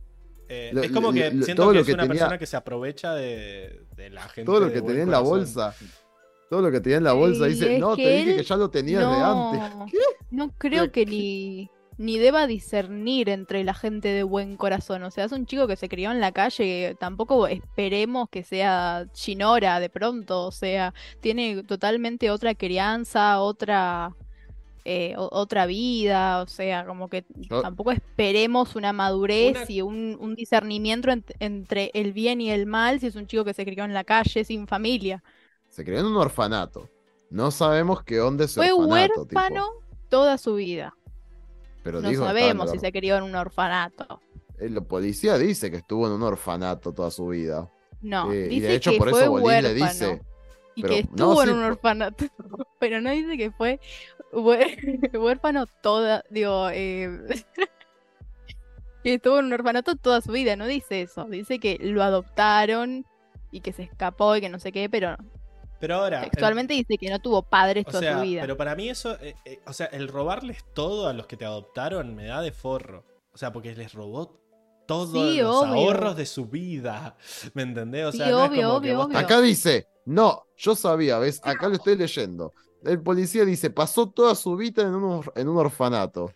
Eh, 0.49 0.71
Lo- 0.73 0.83
es 0.83 0.91
como 0.93 1.13
que 1.13 1.31
lo- 1.33 1.45
siento 1.45 1.63
todo 1.65 1.73
que 1.73 1.75
lo 1.75 1.81
es 1.83 1.87
que 1.89 1.93
una 1.95 2.03
tenía- 2.05 2.15
persona 2.21 2.39
que 2.39 2.47
se 2.47 2.57
aprovecha 2.57 3.13
de, 3.15 3.83
de 3.97 4.11
la 4.11 4.23
gente. 4.29 4.45
Todo 4.47 4.61
lo 4.61 4.73
que 4.73 4.81
tenía 4.83 5.03
en 5.03 5.11
la 5.11 5.19
bolsa. 5.21 5.75
Todo 6.51 6.63
lo 6.63 6.71
que 6.71 6.81
tenía 6.81 6.99
en 6.99 7.05
la 7.05 7.13
bolsa. 7.13 7.47
Y 7.47 7.51
Dice, 7.53 7.79
no, 7.79 7.95
te 7.97 8.17
dije 8.19 8.37
que 8.37 8.43
ya 8.43 8.57
lo 8.57 8.71
tenías 8.71 9.01
de 9.01 9.17
antes. 9.17 9.77
No, 10.31 10.47
no 10.47 10.53
creo 10.57 10.91
que 10.91 11.05
ni, 11.05 11.71
ni 11.99 12.19
deba 12.19 12.47
discernir 12.47 13.29
entre 13.29 13.65
la 13.65 13.75
gente 13.75 14.09
de 14.09 14.23
buen 14.23 14.57
corazón. 14.57 15.03
O 15.03 15.11
sea, 15.11 15.25
es 15.25 15.33
un 15.33 15.45
chico 15.47 15.67
que 15.67 15.77
se 15.77 15.89
crió 15.89 16.11
en 16.11 16.21
la 16.21 16.33
calle. 16.33 16.97
Tampoco 16.99 17.47
esperemos 17.49 18.29
que 18.31 18.45
sea 18.45 19.07
Shinora 19.15 19.79
de 19.81 19.91
pronto. 19.91 20.47
O 20.47 20.53
sea, 20.53 20.95
tiene 21.21 21.63
totalmente 21.65 22.31
otra 22.31 22.55
crianza, 22.55 23.41
otra. 23.41 24.15
eh, 24.91 25.15
otra 25.19 25.67
vida, 25.67 26.41
o 26.41 26.47
sea, 26.47 26.87
como 26.87 27.09
que 27.11 27.27
Yo- 27.37 27.61
tampoco 27.61 27.93
esperemos 27.93 28.75
una 28.75 28.95
madurez 28.95 29.51
Una- 29.51 29.65
y 29.71 29.83
un, 29.83 30.17
un 30.19 30.35
discernimiento 30.35 31.11
ent- 31.11 31.35
entre 31.41 31.91
el 31.93 32.15
bien 32.15 32.41
y 32.41 32.51
el 32.51 32.65
mal 32.65 32.99
si 32.99 33.09
es 33.09 33.15
un 33.17 33.27
chico 33.27 33.45
que 33.45 33.53
se 33.53 33.67
crió 33.67 33.85
en 33.85 33.93
la 33.93 34.05
calle 34.05 34.45
sin 34.45 34.67
familia. 34.67 35.23
Se 35.79 35.85
crió 35.85 36.01
en 36.01 36.07
un 36.07 36.17
orfanato. 36.17 36.89
No 37.31 37.53
sabemos 37.53 38.03
qué 38.03 38.21
onda 38.21 38.47
ese 38.47 38.55
Fue 38.57 38.73
orfanato. 38.73 39.27
tipo. 39.27 39.39
huérfano 39.41 39.69
toda 40.09 40.37
su 40.37 40.57
vida. 40.57 40.93
Pero 41.85 42.01
No 42.01 42.09
dijo 42.09 42.25
sabemos 42.25 42.67
en 42.67 42.73
si 42.73 42.79
se 42.81 42.91
crió 42.91 43.17
en 43.17 43.23
un 43.23 43.37
orfanato. 43.37 44.05
or- 44.59 44.71
La 44.73 44.81
policía 44.81 45.39
dice 45.39 45.71
que 45.71 45.77
estuvo 45.77 46.09
en 46.09 46.15
un 46.15 46.25
orfanato 46.25 46.93
toda 46.93 47.13
su 47.13 47.29
vida. 47.29 47.71
No, 48.03 48.33
Eh, 48.33 48.47
y 48.47 48.57
dice 48.57 48.67
de 48.67 48.75
hecho, 48.75 48.91
que 48.91 48.99
por 48.99 49.11
fue 49.11 49.23
eso 49.23 49.31
Bolín 49.31 49.63
le 49.63 49.75
dice. 49.75 50.21
y 50.75 50.83
pero- 50.83 50.95
que 50.95 51.03
no, 51.05 51.09
estuvo 51.11 51.43
en 51.45 51.49
sí, 51.49 51.55
un 51.55 51.63
orfanato, 51.63 52.25
pero 52.81 53.01
no 53.01 53.11
dice 53.13 53.37
que 53.39 53.53
fue 53.53 53.79
hué- 54.33 54.77
huérfano 55.17 55.67
toda, 55.81 56.25
digo, 56.29 56.71
eh, 56.73 57.09
que 59.05 59.15
estuvo 59.15 59.39
en 59.39 59.45
un 59.47 59.53
orfanato 59.53 59.95
toda 59.95 60.21
su 60.23 60.33
vida, 60.33 60.57
no 60.57 60.67
dice 60.67 61.03
eso, 61.03 61.27
dice 61.27 61.61
que 61.61 61.79
lo 61.81 62.03
adoptaron 62.03 63.07
y 63.53 63.61
que 63.61 63.73
se 63.73 63.85
escapó 63.85 64.35
y 64.35 64.41
que 64.41 64.49
no 64.49 64.59
sé 64.59 64.73
qué, 64.73 64.89
pero 64.91 65.17
Pero 65.81 65.95
ahora. 65.97 66.25
el- 66.25 66.31
textualmente 66.31 66.75
dice 66.75 66.97
que 66.99 67.11
no 67.11 67.21
tuvo 67.21 67.43
padres 67.43 67.85
o 67.87 67.91
toda 67.91 68.01
sea, 68.01 68.17
su 68.17 68.23
vida. 68.25 68.41
pero 68.43 68.57
para 68.57 68.75
mí 68.75 68.89
eso. 68.89 69.15
eh, 69.21 69.35
eh, 69.45 69.61
o 69.67 69.73
sea, 69.73 69.87
el 69.87 70.09
robarles 70.09 70.65
todo 70.75 71.09
a 71.09 71.13
los 71.13 71.27
que 71.27 71.37
te 71.37 71.45
adoptaron 71.45 72.15
me 72.15 72.27
da 72.27 72.41
de 72.43 72.53
forro. 72.53 73.05
O 73.33 73.39
sea, 73.39 73.53
porque 73.53 73.75
les 73.75 73.93
robó 73.95 74.41
todos 74.87 75.11
Sí, 75.13 75.41
los 75.41 75.57
obvio. 75.63 75.73
ahorros 75.75 76.17
de 76.17 76.27
su 76.27 76.47
vida. 76.47 77.17
¿Me 77.55 77.63
entendés? 77.63 78.07
O 78.07 78.13
Sí, 78.13 78.19
sea, 78.19 78.29
es 78.29 78.35
obvio, 78.35 78.51
que 78.51 78.65
obvio, 78.67 78.97
vos 78.97 79.07
obvio. 79.07 79.19
Acá 79.19 79.41
dice, 79.41 79.87
no, 80.07 80.45
yo 80.57 80.75
sabía, 80.75 81.19
¿ves? 81.19 81.41
Acá 81.45 81.69
lo 81.69 81.75
estoy 81.77 81.97
leyendo. 81.97 82.55
El 82.83 83.03
policía 83.03 83.45
dice, 83.45 83.71
pasó 83.71 84.09
toda 84.11 84.35
su 84.35 84.57
vida 84.57 84.83
en 84.83 84.95
un, 84.95 85.25
en 85.35 85.49
un 85.49 85.59
orfanato. 85.59 86.33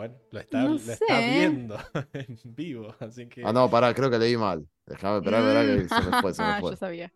Bueno, 0.00 0.14
lo 0.30 0.40
está, 0.40 0.62
No 0.62 0.68
lo 0.70 0.76
está 0.76 0.96
sé. 0.96 1.28
viendo 1.30 1.76
en 2.14 2.38
vivo. 2.44 2.94
Así 3.00 3.26
que. 3.26 3.42
Ah, 3.44 3.52
no, 3.52 3.68
pará, 3.68 3.92
creo 3.92 4.08
que 4.10 4.18
leí 4.18 4.34
mal. 4.34 4.66
Déjame 4.86 5.18
esperar, 5.18 5.42
esperá 5.42 5.62
que 5.62 5.88
se 6.06 6.10
me 6.10 6.20
fue, 6.22 6.32
se 6.32 6.42
me 6.42 6.48
Ah, 6.52 6.58
fue. 6.58 6.70
yo 6.70 6.76
sabía. 6.76 7.12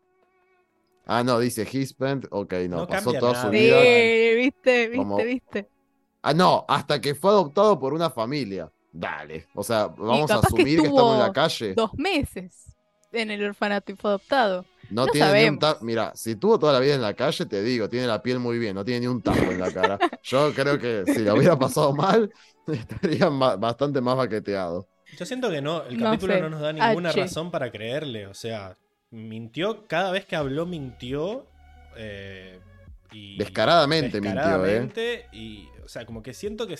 Ah, 1.06 1.24
no, 1.24 1.38
dice 1.38 1.66
he 1.72 1.86
spent, 1.86 2.26
ok, 2.30 2.52
no, 2.68 2.76
No 2.80 2.86
pasó 2.86 3.14
toda 3.14 3.32
nada. 3.32 3.44
su 3.46 3.50
vida. 3.50 3.80
Sí, 3.80 4.34
viste, 4.36 4.88
viste, 4.88 4.96
como- 4.98 5.16
viste. 5.16 5.68
Ah, 6.20 6.34
no, 6.34 6.66
hasta 6.68 7.00
que 7.00 7.14
fue 7.14 7.30
adoptado 7.30 7.80
por 7.80 7.94
una 7.94 8.10
familia. 8.10 8.70
Dale. 8.92 9.46
O 9.54 9.62
sea, 9.62 9.86
vamos 9.86 10.30
a 10.30 10.34
capaz 10.36 10.48
que 10.48 10.62
asumir 10.62 10.80
que, 10.82 10.86
estamos 10.88 11.12
en 11.14 11.18
la 11.20 11.24
estuvo 11.26 11.32
calle. 11.32 11.74
Dos 11.74 11.94
meses 11.94 12.76
en 13.12 13.30
el 13.30 13.44
orfanato 13.44 13.92
y 13.92 13.96
fue 13.96 14.10
adoptado. 14.10 14.66
No 14.88 15.06
no 15.06 15.08
tiene 15.08 15.32
ni 15.34 15.44
un 15.44 15.58
tajo. 15.58 15.84
Mira, 15.84 16.12
si 16.14 16.36
tuvo 16.36 16.58
toda 16.58 16.72
la 16.72 16.80
vida 16.80 16.94
en 16.94 17.02
la 17.02 17.14
calle, 17.14 17.46
te 17.46 17.62
digo, 17.62 17.88
tiene 17.88 18.06
la 18.06 18.22
piel 18.22 18.38
muy 18.38 18.58
bien, 18.58 18.74
no 18.74 18.84
tiene 18.84 19.00
ni 19.00 19.06
un 19.06 19.22
tajo 19.22 19.50
en 19.52 19.60
la 19.60 19.72
cara. 19.72 19.98
Yo 20.22 20.54
creo 20.54 20.78
que 20.78 21.06
si 21.06 21.22
lo 21.24 21.34
hubiera 21.36 21.58
pasado 21.58 21.94
mal, 21.94 22.32
estaría 22.66 23.28
bastante 23.28 24.00
más 24.00 24.16
baqueteado. 24.16 24.88
Yo 25.16 25.24
siento 25.26 25.50
que 25.50 25.62
no, 25.62 25.84
el 25.84 25.98
No 25.98 26.04
capítulo 26.04 26.34
sé. 26.34 26.40
no 26.40 26.50
nos 26.50 26.60
da 26.60 26.72
ninguna 26.72 27.10
H. 27.10 27.20
razón 27.20 27.50
para 27.50 27.70
creerle. 27.70 28.26
O 28.26 28.34
sea, 28.34 28.76
mintió, 29.10 29.86
cada 29.86 30.10
vez 30.12 30.24
que 30.26 30.36
habló 30.36 30.66
mintió. 30.66 31.46
eh, 31.96 32.60
y, 33.12 33.36
Descaradamente 33.36 34.20
mintió, 34.20 34.64
¿eh? 34.66 34.90
descaradamente, 34.90 35.28
Y, 35.32 35.68
o 35.84 35.88
sea, 35.88 36.04
como 36.06 36.22
que 36.22 36.34
siento 36.34 36.66
que 36.66 36.76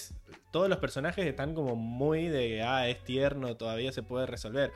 todos 0.51 0.69
los 0.69 0.79
personajes 0.79 1.25
están 1.27 1.55
como 1.55 1.77
muy 1.77 2.29
de, 2.29 2.63
ah, 2.63 2.89
es 2.89 3.05
tierno, 3.05 3.57
todavía 3.57 3.93
se 3.93 4.03
puede 4.03 4.27
resolver. 4.27 4.73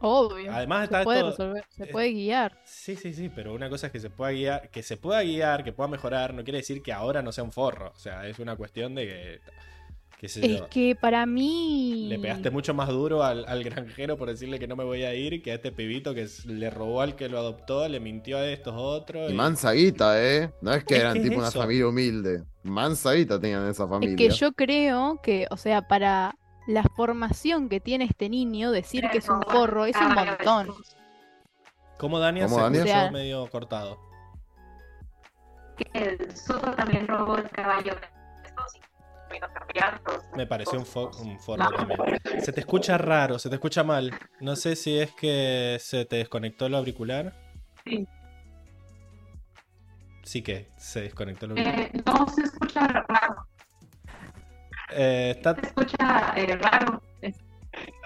Obvio. 0.00 0.52
Además 0.52 0.80
se 0.80 0.84
está 0.84 1.04
puede 1.04 1.20
todo- 1.20 1.30
resolver, 1.30 1.64
se 1.70 1.84
eh, 1.84 1.88
puede 1.90 2.12
guiar. 2.12 2.60
Sí, 2.64 2.96
sí, 2.96 3.12
sí, 3.14 3.30
pero 3.34 3.54
una 3.54 3.68
cosa 3.70 3.86
es 3.86 3.92
que 3.92 4.00
se 4.00 4.10
pueda 4.10 4.32
guiar, 4.32 4.70
que 4.70 4.82
se 4.82 4.96
pueda 4.96 5.22
guiar, 5.22 5.64
que 5.64 5.72
pueda 5.72 5.88
mejorar, 5.88 6.34
no 6.34 6.44
quiere 6.44 6.58
decir 6.58 6.82
que 6.82 6.92
ahora 6.92 7.22
no 7.22 7.32
sea 7.32 7.44
un 7.44 7.52
forro. 7.52 7.92
O 7.94 7.98
sea, 7.98 8.26
es 8.28 8.38
una 8.38 8.56
cuestión 8.56 8.94
de 8.94 9.40
que, 10.20 10.28
sé 10.28 10.44
Es 10.46 10.58
yo, 10.60 10.68
que 10.68 10.96
para 10.98 11.24
mí. 11.26 12.06
le 12.08 12.18
pegaste 12.18 12.50
mucho 12.50 12.72
más 12.74 12.88
duro 12.88 13.22
al, 13.22 13.44
al 13.46 13.62
granjero 13.62 14.16
por 14.16 14.28
decirle 14.28 14.58
que 14.58 14.66
no 14.66 14.74
me 14.76 14.82
voy 14.84 15.02
a 15.04 15.14
ir 15.14 15.42
que 15.42 15.52
a 15.52 15.54
este 15.54 15.72
pibito 15.72 16.14
que 16.14 16.26
le 16.46 16.70
robó 16.70 17.00
al 17.02 17.16
que 17.16 17.28
lo 17.28 17.38
adoptó, 17.38 17.86
le 17.88 18.00
mintió 18.00 18.38
a 18.38 18.46
estos 18.48 18.74
otros. 18.76 19.30
Y 19.30 19.34
y- 19.34 19.36
mansa 19.36 19.72
guita, 19.72 20.22
¿eh? 20.22 20.50
No 20.62 20.72
es 20.72 20.84
que 20.84 20.96
eran 20.96 21.16
es 21.18 21.22
tipo 21.22 21.38
una 21.38 21.50
familia 21.50 21.86
humilde. 21.88 22.42
Mansa 22.62 23.12
guita 23.12 23.38
tenían 23.40 23.68
esa 23.68 23.86
familia. 23.86 24.14
Es 24.14 24.16
que 24.16 24.30
yo 24.36 24.52
creo 24.52 25.20
que, 25.22 25.46
o 25.50 25.56
sea, 25.56 25.82
para 25.86 26.34
la 26.66 26.82
formación 26.82 27.68
que 27.68 27.80
tiene 27.80 28.04
este 28.04 28.28
niño, 28.28 28.70
decir 28.70 29.08
que 29.10 29.18
es 29.18 29.28
un 29.28 29.42
forro 29.42 29.86
es 29.86 29.96
un 29.96 30.14
montón. 30.14 30.74
¿Cómo 31.98 32.18
Dania 32.18 32.44
¿Cómo, 32.44 32.56
se 32.56 32.62
Dania? 32.62 32.78
escuchó 32.80 32.96
O 32.96 33.00
sea- 33.02 33.10
medio 33.10 33.46
cortado? 33.50 33.98
El 35.92 36.34
Soto 36.36 36.70
también 36.72 37.06
robó 37.06 37.36
el 37.36 37.48
caballo. 37.50 37.94
Me 40.34 40.46
pareció 40.46 40.78
un, 40.78 40.86
fo- 40.86 41.14
un 41.20 41.38
forro 41.38 41.68
también. 41.70 41.98
Se 42.42 42.52
te 42.52 42.60
escucha 42.60 42.96
raro, 42.96 43.38
se 43.38 43.48
te 43.48 43.56
escucha 43.56 43.82
mal. 43.84 44.12
No 44.40 44.56
sé 44.56 44.76
si 44.76 44.98
es 44.98 45.12
que 45.14 45.76
se 45.80 46.04
te 46.06 46.16
desconectó 46.16 46.66
el 46.66 46.74
auricular. 46.74 47.34
Sí. 47.84 48.06
Sí 50.22 50.42
que 50.42 50.70
se 50.76 51.02
desconectó 51.02 51.46
el 51.46 51.52
auricular. 51.52 51.80
Eh, 51.80 51.90
no 52.06 52.26
se 52.28 52.42
escucha 52.42 52.86
raro. 52.86 53.46
Eh, 54.92 55.34
está 55.36 55.54
Se 55.54 55.66
escucha 55.66 56.34
eh, 56.36 56.56
raro. 56.56 57.02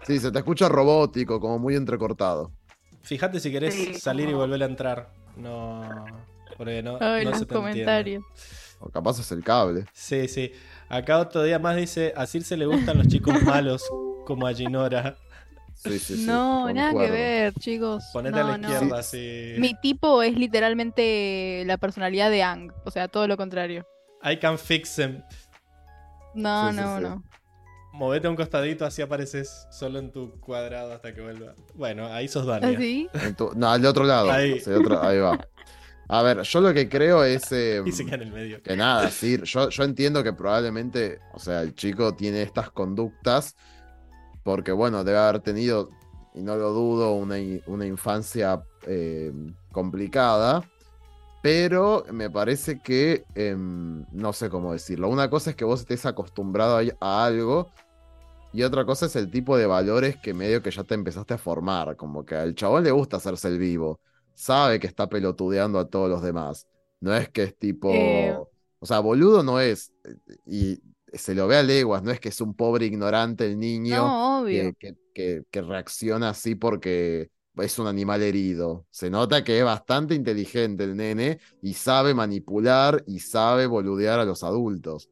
Sí, 0.06 0.18
se 0.18 0.32
te 0.32 0.38
escucha 0.38 0.68
robótico, 0.68 1.38
como 1.40 1.58
muy 1.58 1.76
entrecortado. 1.76 2.50
Fíjate 3.02 3.38
si 3.40 3.50
querés 3.52 3.74
Sí, 3.74 3.94
salir 3.94 4.28
y 4.28 4.32
volver 4.32 4.62
a 4.62 4.66
entrar. 4.66 5.10
No. 5.36 6.04
Porque 6.56 6.82
no, 6.82 6.98
Ay, 7.00 7.24
no 7.24 7.30
los 7.30 7.38
se 7.40 7.46
te 7.46 7.54
entiende. 7.54 8.20
O 8.80 8.88
capaz 8.88 9.20
es 9.20 9.30
el 9.32 9.44
cable. 9.44 9.84
Sí, 9.92 10.26
sí. 10.28 10.52
Acá 10.88 11.18
otro 11.18 11.42
día 11.42 11.58
más 11.58 11.76
dice: 11.76 12.12
A 12.16 12.26
Circe 12.26 12.56
le 12.56 12.66
gustan 12.66 12.98
los 12.98 13.08
chicos 13.08 13.42
malos, 13.42 13.82
como 14.26 14.46
a 14.46 14.52
Ginora. 14.54 15.16
Sí, 15.74 15.98
sí, 15.98 16.16
sí. 16.16 16.24
no, 16.26 16.70
nada 16.72 16.92
que 16.92 17.10
ver, 17.10 17.54
chicos. 17.54 18.04
Ponete 18.12 18.38
No, 18.38 18.46
a 18.46 18.50
la 18.50 18.58
no. 18.58 18.70
izquierda, 18.70 18.98
así. 18.98 19.54
Mi 19.58 19.74
tipo 19.80 20.22
es 20.22 20.36
literalmente 20.36 21.62
la 21.66 21.78
personalidad 21.78 22.30
de 22.30 22.42
Ang, 22.42 22.72
o 22.84 22.90
sea, 22.90 23.08
todo 23.08 23.26
lo 23.26 23.36
contrario. 23.38 23.86
I 24.22 24.36
can 24.38 24.58
fix 24.58 24.96
them. 24.96 25.22
No, 26.34 26.70
Sí, 26.70 26.76
sí, 26.76 26.80
no, 26.82 26.96
sí. 26.98 27.02
no. 27.04 27.24
Movete 27.92 28.28
a 28.28 28.30
un 28.30 28.36
costadito, 28.36 28.86
así 28.86 29.02
apareces 29.02 29.66
solo 29.72 29.98
en 29.98 30.12
tu 30.12 30.38
cuadrado 30.40 30.92
hasta 30.92 31.12
que 31.12 31.20
vuelva. 31.20 31.54
Bueno, 31.74 32.06
ahí 32.06 32.28
sos 32.28 32.46
Dania. 32.46 32.76
Así. 32.78 33.08
En 33.14 33.34
tu- 33.34 33.50
No, 33.56 33.68
al 33.70 33.82
de 33.82 33.88
otro 33.88 34.04
lado. 34.04 34.30
Ahí. 34.30 34.62
Otro- 34.78 35.02
ahí 35.02 35.18
va. 35.18 35.38
A 36.08 36.22
ver, 36.22 36.42
yo 36.42 36.60
lo 36.60 36.72
que 36.72 36.88
creo 36.88 37.24
es. 37.24 37.50
eh, 37.52 37.82
Y 37.84 37.90
se 37.92 38.04
queda 38.04 38.16
en 38.16 38.22
el 38.22 38.32
medio. 38.32 38.62
Que 38.62 38.76
nada, 38.76 39.10
sí, 39.10 39.38
yo, 39.44 39.68
yo 39.70 39.82
entiendo 39.84 40.22
que 40.22 40.32
probablemente, 40.32 41.18
o 41.34 41.38
sea, 41.40 41.62
el 41.62 41.74
chico 41.74 42.14
tiene 42.14 42.42
estas 42.42 42.70
conductas 42.70 43.56
porque, 44.44 44.72
bueno, 44.72 45.02
debe 45.04 45.18
haber 45.18 45.40
tenido, 45.40 45.90
y 46.34 46.42
no 46.42 46.56
lo 46.56 46.70
dudo, 46.72 47.12
una, 47.12 47.36
una 47.66 47.86
infancia 47.86 48.62
eh, 48.86 49.32
complicada, 49.72 50.62
pero 51.42 52.04
me 52.12 52.30
parece 52.30 52.80
que, 52.80 53.24
em, 53.34 54.04
no 54.12 54.32
sé 54.32 54.50
cómo 54.50 54.72
decirlo, 54.72 55.08
una 55.08 55.30
cosa 55.30 55.50
es 55.50 55.56
que 55.56 55.64
vos 55.64 55.80
estés 55.80 56.04
acostumbrado 56.06 56.76
a, 56.78 56.82
a 57.00 57.24
algo 57.26 57.70
y 58.52 58.62
otra 58.64 58.84
cosa 58.84 59.06
es 59.06 59.16
el 59.16 59.30
tipo 59.30 59.56
de 59.56 59.66
valores 59.66 60.16
que 60.16 60.34
medio 60.34 60.62
que 60.62 60.70
ya 60.70 60.84
te 60.84 60.94
empezaste 60.94 61.34
a 61.34 61.38
formar, 61.38 61.96
como 61.96 62.24
que 62.26 62.34
al 62.34 62.54
chabón 62.54 62.84
le 62.84 62.90
gusta 62.90 63.18
hacerse 63.18 63.48
el 63.48 63.58
vivo, 63.58 64.00
sabe 64.34 64.80
que 64.80 64.86
está 64.88 65.08
pelotudeando 65.08 65.78
a 65.78 65.88
todos 65.88 66.10
los 66.10 66.22
demás. 66.22 66.66
No 67.00 67.14
es 67.14 67.28
que 67.30 67.44
es 67.44 67.56
tipo. 67.58 67.90
Eh. 67.92 68.36
O 68.78 68.86
sea, 68.86 68.98
boludo 69.00 69.42
no 69.42 69.60
es. 69.60 69.92
Y 70.46 70.80
se 71.12 71.34
lo 71.34 71.46
ve 71.48 71.56
a 71.56 71.62
leguas, 71.62 72.02
no 72.02 72.10
es 72.10 72.20
que 72.20 72.28
es 72.30 72.40
un 72.40 72.54
pobre 72.54 72.86
ignorante 72.86 73.46
el 73.46 73.58
niño 73.58 73.96
No, 73.96 74.40
obvio. 74.42 74.72
que, 74.78 74.94
que- 74.94 74.96
que- 75.14 75.42
que 75.50 75.62
reacciona 75.62 76.30
así 76.30 76.54
porque 76.54 77.30
es 77.62 77.78
un 77.78 77.86
animal 77.86 78.22
herido. 78.22 78.86
Se 78.90 79.10
nota 79.10 79.44
que 79.44 79.58
es 79.58 79.64
bastante 79.64 80.14
inteligente 80.14 80.84
el 80.84 80.96
nene 80.96 81.38
y 81.62 81.74
sabe 81.74 82.14
manipular 82.14 83.02
y 83.06 83.20
sabe 83.20 83.66
boludear 83.66 84.20
a 84.20 84.24
los 84.24 84.42
adultos. 84.44 85.08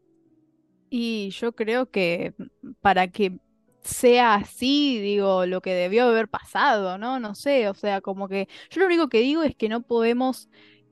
Y 0.91 1.31
yo 1.31 1.53
creo 1.53 1.91
que 1.91 2.35
para 2.81 3.09
que 3.09 3.39
sea 3.83 4.35
así, 4.35 5.01
digo, 5.01 5.47
lo 5.47 5.61
que 5.61 5.75
debió 5.75 6.05
haber 6.05 6.29
pasado, 6.29 6.99
¿no? 6.99 7.21
No 7.21 7.35
sé, 7.35 7.69
o 7.69 7.75
sea, 7.75 8.01
como 8.01 8.29
que 8.29 8.49
yo 8.71 8.81
lo 8.81 8.87
único 8.87 9.09
que 9.09 9.21
digo 9.21 9.43
es 9.43 9.55
que 9.55 9.69
no 9.69 9.83
podemos 9.83 10.49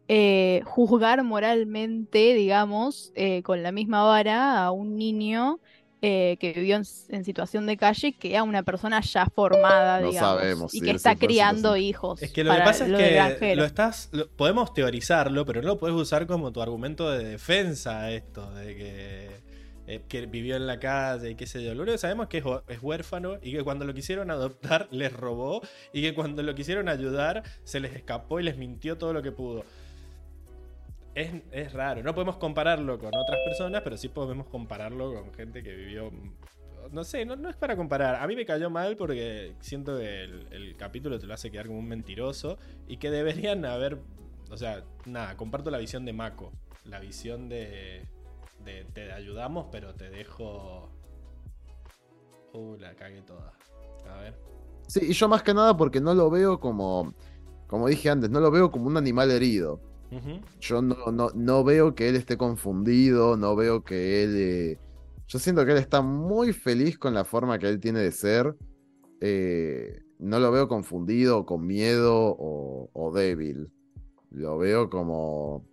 eh, 0.09 0.63
juzgar 0.65 1.25
moralmente, 1.25 2.35
digamos, 2.35 3.13
eh, 3.17 3.43
con 3.43 3.63
la 3.63 3.73
misma 3.73 4.05
vara 4.05 4.65
a 4.65 4.71
un 4.71 4.97
niño 4.97 5.61
eh, 6.09 6.37
que 6.39 6.53
vivió 6.53 6.77
en, 6.77 7.25
situación 7.25 7.67
de 7.67 7.77
calle 7.77 8.13
que 8.13 8.37
a 8.37 8.45
una 8.45 8.63
persona 8.63 9.01
ya 9.01 9.27
formada, 9.27 10.01
No 10.01 10.09
digamos, 10.09 10.39
sabemos 10.39 10.75
y 10.75 10.81
que 10.81 10.93
está 10.93 11.15
sí 11.15 11.19
criando 11.27 11.77
hijos 11.77 12.23
Es 12.23 12.31
que 12.31 12.45
lo 12.45 12.53
que 12.53 12.59
pasa 12.61 12.85
es 12.85 12.91
lo 12.91 12.99
que 12.99 13.57
lo 13.57 13.65
estás, 13.65 14.09
lo- 14.13 14.29
podemos 14.29 14.73
teorizarlo, 14.73 15.45
pero 15.45 15.63
no 15.63 15.69
lo 15.69 15.79
puedes 15.79 15.97
usar 15.97 16.27
como 16.29 16.53
tu 16.53 16.63
argumento 16.63 17.11
de 17.11 17.25
defensa 17.25 18.11
esto, 18.13 18.49
de 18.55 18.77
que, 18.77 19.31
eh, 19.89 20.03
que 20.09 20.27
vivió 20.27 20.55
en 20.57 20.67
la 20.69 20.79
calle 20.79 21.31
y 21.31 21.35
qué 21.35 21.47
sé 21.49 21.63
yo. 21.65 21.75
Lo 21.75 21.83
único 21.83 21.95
que 21.95 21.99
sabemos 21.99 22.25
es 22.25 22.29
que 22.31 22.39
es, 22.39 22.45
es 22.69 22.79
huérfano 22.83 23.39
y 23.43 23.53
que 23.53 23.65
cuando 23.65 23.85
lo 23.85 23.93
quisieron 23.93 24.31
adoptar 24.31 24.87
les 24.93 25.13
robó 25.13 25.61
y 25.93 26.03
que 26.03 26.15
cuando 26.15 26.43
lo 26.45 26.55
quisieron 26.55 26.89
ayudar 26.89 27.43
se 27.65 27.81
les 27.81 27.95
escapó 27.95 28.39
y 28.39 28.45
les 28.45 28.57
mintió 28.57 28.97
todo 28.97 29.13
lo 29.13 29.23
que 29.23 29.33
pudo. 29.33 29.65
Es, 31.17 31.33
es 31.51 31.73
raro, 31.73 32.03
no 32.03 32.15
podemos 32.15 32.37
compararlo 32.37 32.99
con 32.99 33.09
otras 33.09 33.41
personas, 33.43 33.81
pero 33.83 33.97
sí 33.97 34.11
podemos 34.11 34.49
compararlo 34.49 35.15
con 35.15 35.33
gente 35.33 35.63
que 35.63 35.75
vivió... 35.75 36.11
No 36.93 37.05
sé, 37.05 37.25
no, 37.25 37.37
no 37.37 37.49
es 37.49 37.57
para 37.57 37.75
comparar. 37.75 38.17
A 38.17 38.27
mí 38.27 38.37
me 38.37 38.45
cayó 38.45 38.69
mal 38.69 38.99
porque 38.99 39.55
siento 39.61 39.97
que 39.97 40.25
el, 40.25 40.47
el 40.53 40.77
capítulo 40.77 41.19
te 41.19 41.27
lo 41.27 41.33
hace 41.33 41.51
quedar 41.51 41.69
como 41.69 41.79
un 41.79 41.89
mentiroso 41.89 42.59
y 42.87 42.99
que 42.99 43.11
deberían 43.11 43.65
haber... 43.65 43.99
O 44.51 44.59
sea, 44.59 44.85
nada, 45.07 45.39
comparto 45.39 45.71
la 45.71 45.79
visión 45.79 46.05
de 46.05 46.13
Mako. 46.13 46.53
La 46.85 47.01
visión 47.01 47.49
de... 47.49 48.03
de 48.63 48.85
te 48.93 49.11
ayudamos, 49.11 49.69
pero 49.73 49.95
te 49.95 50.11
dejo... 50.11 50.91
Uh, 52.53 52.77
la 52.77 52.95
cagué 52.95 53.23
toda. 53.23 53.55
A 54.07 54.19
ver. 54.19 54.35
Sí, 54.87 55.01
y 55.03 55.13
yo 55.15 55.29
más 55.29 55.43
que 55.43 55.55
nada 55.55 55.75
porque 55.75 56.03
no 56.03 56.13
lo 56.13 56.29
veo 56.29 56.61
como, 56.61 57.15
como 57.69 57.89
dije 57.89 58.11
antes, 58.11 58.29
no 58.29 58.39
lo 58.39 58.51
veo 58.51 58.71
como 58.71 58.87
un 58.87 58.99
animal 58.99 59.31
herido. 59.31 59.81
Yo 60.61 60.83
no, 60.83 61.11
no, 61.13 61.31
no 61.35 61.65
veo 61.65 61.95
que 61.95 62.09
él 62.09 62.17
esté 62.17 62.37
confundido, 62.37 63.37
no 63.37 63.57
veo 63.57 63.83
que 63.85 64.23
él... 64.25 64.35
eh, 64.37 64.79
Yo 65.29 65.39
siento 65.39 65.65
que 65.65 65.73
él 65.73 65.79
está 65.79 66.01
muy 66.03 66.53
feliz 66.53 66.99
con 66.99 67.13
la 67.15 67.25
forma 67.25 67.59
que 67.59 67.69
él 67.69 67.81
tiene 67.81 68.01
de 68.01 68.13
ser. 68.13 68.55
eh, 69.21 70.01
no 70.19 70.39
lo 70.41 70.51
veo 70.51 70.67
confundido, 70.69 71.45
con 71.45 71.67
miedo 71.67 72.15
o, 72.39 72.89
o 72.93 73.13
débil. 73.13 73.69
Lo 74.31 74.57
veo 74.59 74.89
como... 74.89 75.65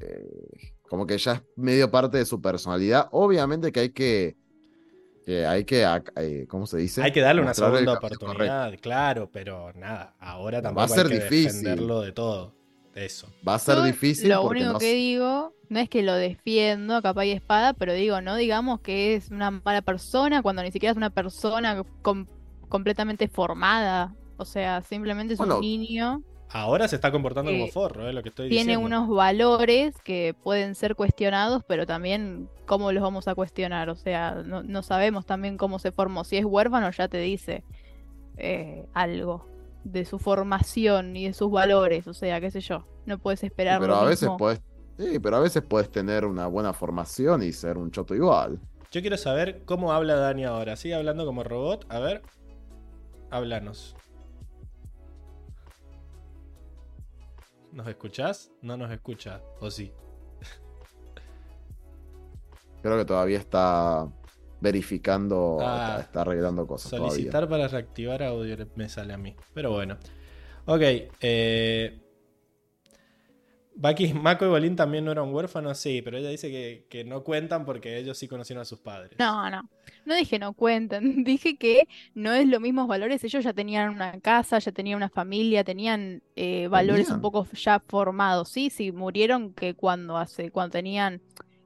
eh, 0.00 0.68
como 0.88 1.06
que 1.06 1.16
ya 1.18 1.34
es 1.34 1.42
medio 1.56 1.90
parte 1.90 2.18
de 2.18 2.24
su 2.26 2.40
personalidad. 2.40 3.08
Obviamente 3.12 3.70
que 3.72 3.80
hay 3.80 3.90
que... 3.90 4.36
que 5.24 5.46
hay 5.46 5.64
que... 5.64 5.86
eh, 6.16 6.46
¿Cómo 6.48 6.66
se 6.66 6.78
dice? 6.78 7.02
Hay 7.02 7.12
que 7.12 7.20
darle 7.20 7.42
una 7.42 7.54
segunda 7.54 7.94
oportunidad, 7.94 8.74
claro, 8.80 9.30
pero 9.32 9.72
nada, 9.74 10.16
ahora 10.18 10.58
Va 10.58 10.62
tampoco 10.62 10.84
a 10.84 10.88
ser 10.88 11.06
hay 11.06 11.12
que 11.18 11.24
difícil. 11.24 11.62
defenderlo 11.62 12.00
de 12.02 12.12
todo. 12.12 12.59
Eso. 12.94 13.28
Va 13.46 13.54
a 13.54 13.58
ser 13.58 13.76
Yo 13.76 13.82
difícil 13.84 14.28
Lo 14.30 14.42
porque 14.42 14.60
único 14.60 14.72
no 14.74 14.78
que 14.78 14.94
digo, 14.94 15.54
no 15.68 15.78
es 15.78 15.88
que 15.88 16.02
lo 16.02 16.14
defiendo 16.14 16.96
a 16.96 17.02
capa 17.02 17.24
y 17.24 17.30
espada, 17.30 17.72
pero 17.72 17.92
digo, 17.94 18.20
no 18.20 18.34
digamos 18.36 18.80
que 18.80 19.14
es 19.14 19.30
una 19.30 19.50
mala 19.50 19.82
persona 19.82 20.42
cuando 20.42 20.62
ni 20.62 20.72
siquiera 20.72 20.90
es 20.90 20.96
una 20.96 21.10
persona 21.10 21.84
com- 22.02 22.26
completamente 22.68 23.28
formada. 23.28 24.14
O 24.36 24.44
sea, 24.44 24.82
simplemente 24.82 25.34
es 25.34 25.38
Bueno, 25.38 25.56
un 25.56 25.60
niño, 25.60 26.22
Ahora 26.52 26.88
se 26.88 26.96
está 26.96 27.12
comportando 27.12 27.52
como 27.52 27.66
Eh, 27.66 27.70
forro, 27.70 28.08
es 28.08 28.14
lo 28.14 28.24
que 28.24 28.30
estoy 28.30 28.48
tiene 28.48 28.72
diciendo. 28.76 28.84
unos 28.86 29.08
valores 29.08 29.94
que 30.02 30.34
pueden 30.42 30.74
ser 30.74 30.96
cuestionados, 30.96 31.62
pero 31.68 31.86
también 31.86 32.48
cómo 32.66 32.90
los 32.90 33.04
vamos 33.04 33.28
a 33.28 33.36
cuestionar. 33.36 33.88
O 33.88 33.94
sea, 33.94 34.42
no, 34.44 34.64
no 34.64 34.82
sabemos 34.82 35.26
también 35.26 35.56
cómo 35.56 35.78
se 35.78 35.92
formó. 35.92 36.24
Si 36.24 36.38
es 36.38 36.44
huérfano, 36.44 36.90
ya 36.90 37.06
te 37.06 37.18
dice 37.18 37.62
eh, 38.36 38.84
algo 38.94 39.46
de 39.84 40.04
su 40.04 40.18
formación 40.18 41.16
y 41.16 41.26
de 41.26 41.32
sus 41.32 41.50
valores. 41.50 42.06
O 42.06 42.14
sea, 42.14 42.40
qué 42.40 42.50
sé 42.50 42.60
yo, 42.60 42.86
no 43.06 43.18
puedes 43.18 43.42
esperar 43.44 43.80
Pero 43.80 43.94
lo 43.94 44.00
a 44.00 44.04
veces 44.04 44.22
mismo. 44.22 44.36
puedes, 44.36 44.60
sí, 44.98 45.18
pero 45.18 45.36
a 45.36 45.40
veces 45.40 45.62
puedes 45.62 45.90
tener 45.90 46.24
una 46.24 46.46
buena 46.46 46.72
formación 46.72 47.42
y 47.42 47.52
ser 47.52 47.78
un 47.78 47.90
choto 47.90 48.14
igual. 48.14 48.60
Yo 48.90 49.00
quiero 49.00 49.16
saber 49.16 49.64
cómo 49.64 49.92
habla 49.92 50.16
Dani 50.16 50.44
ahora. 50.44 50.76
¿Sigue 50.76 50.94
hablando 50.94 51.24
como 51.24 51.44
robot? 51.44 51.86
A 51.88 52.00
ver. 52.00 52.22
Háblanos. 53.30 53.94
¿Nos 57.72 57.86
escuchás? 57.86 58.50
No 58.62 58.76
nos 58.76 58.90
escucha. 58.90 59.40
¿O 59.60 59.70
sí? 59.70 59.92
Creo 62.82 62.96
que 62.96 63.04
todavía 63.04 63.38
está 63.38 64.08
verificando, 64.60 65.58
Ah. 65.60 65.88
está, 65.90 66.00
está 66.00 66.20
arreglando 66.22 66.66
cosas 66.66 66.90
Solicitar 66.90 67.48
para 67.48 67.68
reactivar 67.68 68.22
audio 68.22 68.56
me 68.76 68.88
sale 68.88 69.12
a 69.12 69.18
mí. 69.18 69.34
Pero 69.54 69.72
bueno. 69.72 69.96
Ok. 70.66 70.82
Eh... 71.20 72.00
Baki, 73.80 74.12
Mako 74.12 74.44
y 74.44 74.48
Bolín 74.48 74.76
también 74.76 75.06
no 75.06 75.12
eran 75.12 75.32
huérfanos, 75.32 75.78
sí, 75.78 76.02
pero 76.02 76.18
ella 76.18 76.28
dice 76.28 76.50
que, 76.50 76.84
que 76.90 77.02
no 77.02 77.24
cuentan 77.24 77.64
porque 77.64 77.96
ellos 77.96 78.18
sí 78.18 78.28
conocieron 78.28 78.60
a 78.60 78.66
sus 78.66 78.78
padres. 78.80 79.18
No, 79.18 79.48
no. 79.48 79.70
No 80.04 80.14
dije 80.14 80.38
no 80.38 80.52
cuentan. 80.52 81.02
Dije 81.24 81.56
que 81.56 81.88
no 82.14 82.32
es 82.32 82.46
los 82.46 82.60
mismos 82.60 82.88
valores. 82.88 83.24
Ellos 83.24 83.42
ya 83.42 83.54
tenían 83.54 83.88
una 83.90 84.20
casa, 84.20 84.58
ya 84.58 84.72
tenían 84.72 84.96
una 84.96 85.08
familia, 85.08 85.64
tenían 85.64 86.22
eh, 86.36 86.68
valores 86.68 87.08
un 87.10 87.22
poco 87.22 87.46
ya 87.52 87.80
formados. 87.80 88.50
Sí, 88.50 88.68
sí, 88.68 88.92
murieron 88.92 89.54
que 89.54 89.74
cuando 89.74 90.18
hace, 90.18 90.50
cuando 90.50 90.72
tenían, 90.72 91.22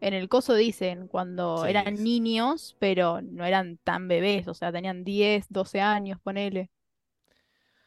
en 0.06 0.14
el 0.14 0.28
coso 0.28 0.54
dicen, 0.54 1.08
cuando 1.08 1.64
Sí, 1.64 1.70
eran 1.70 1.96
sí. 1.96 2.02
niños, 2.02 2.76
pero 2.78 3.22
no 3.22 3.44
eran 3.44 3.78
tan 3.78 4.08
bebés, 4.08 4.46
o 4.48 4.54
sea, 4.54 4.70
tenían 4.72 5.04
10, 5.04 5.46
12 5.48 5.80
años, 5.80 6.18
ponele. 6.22 6.70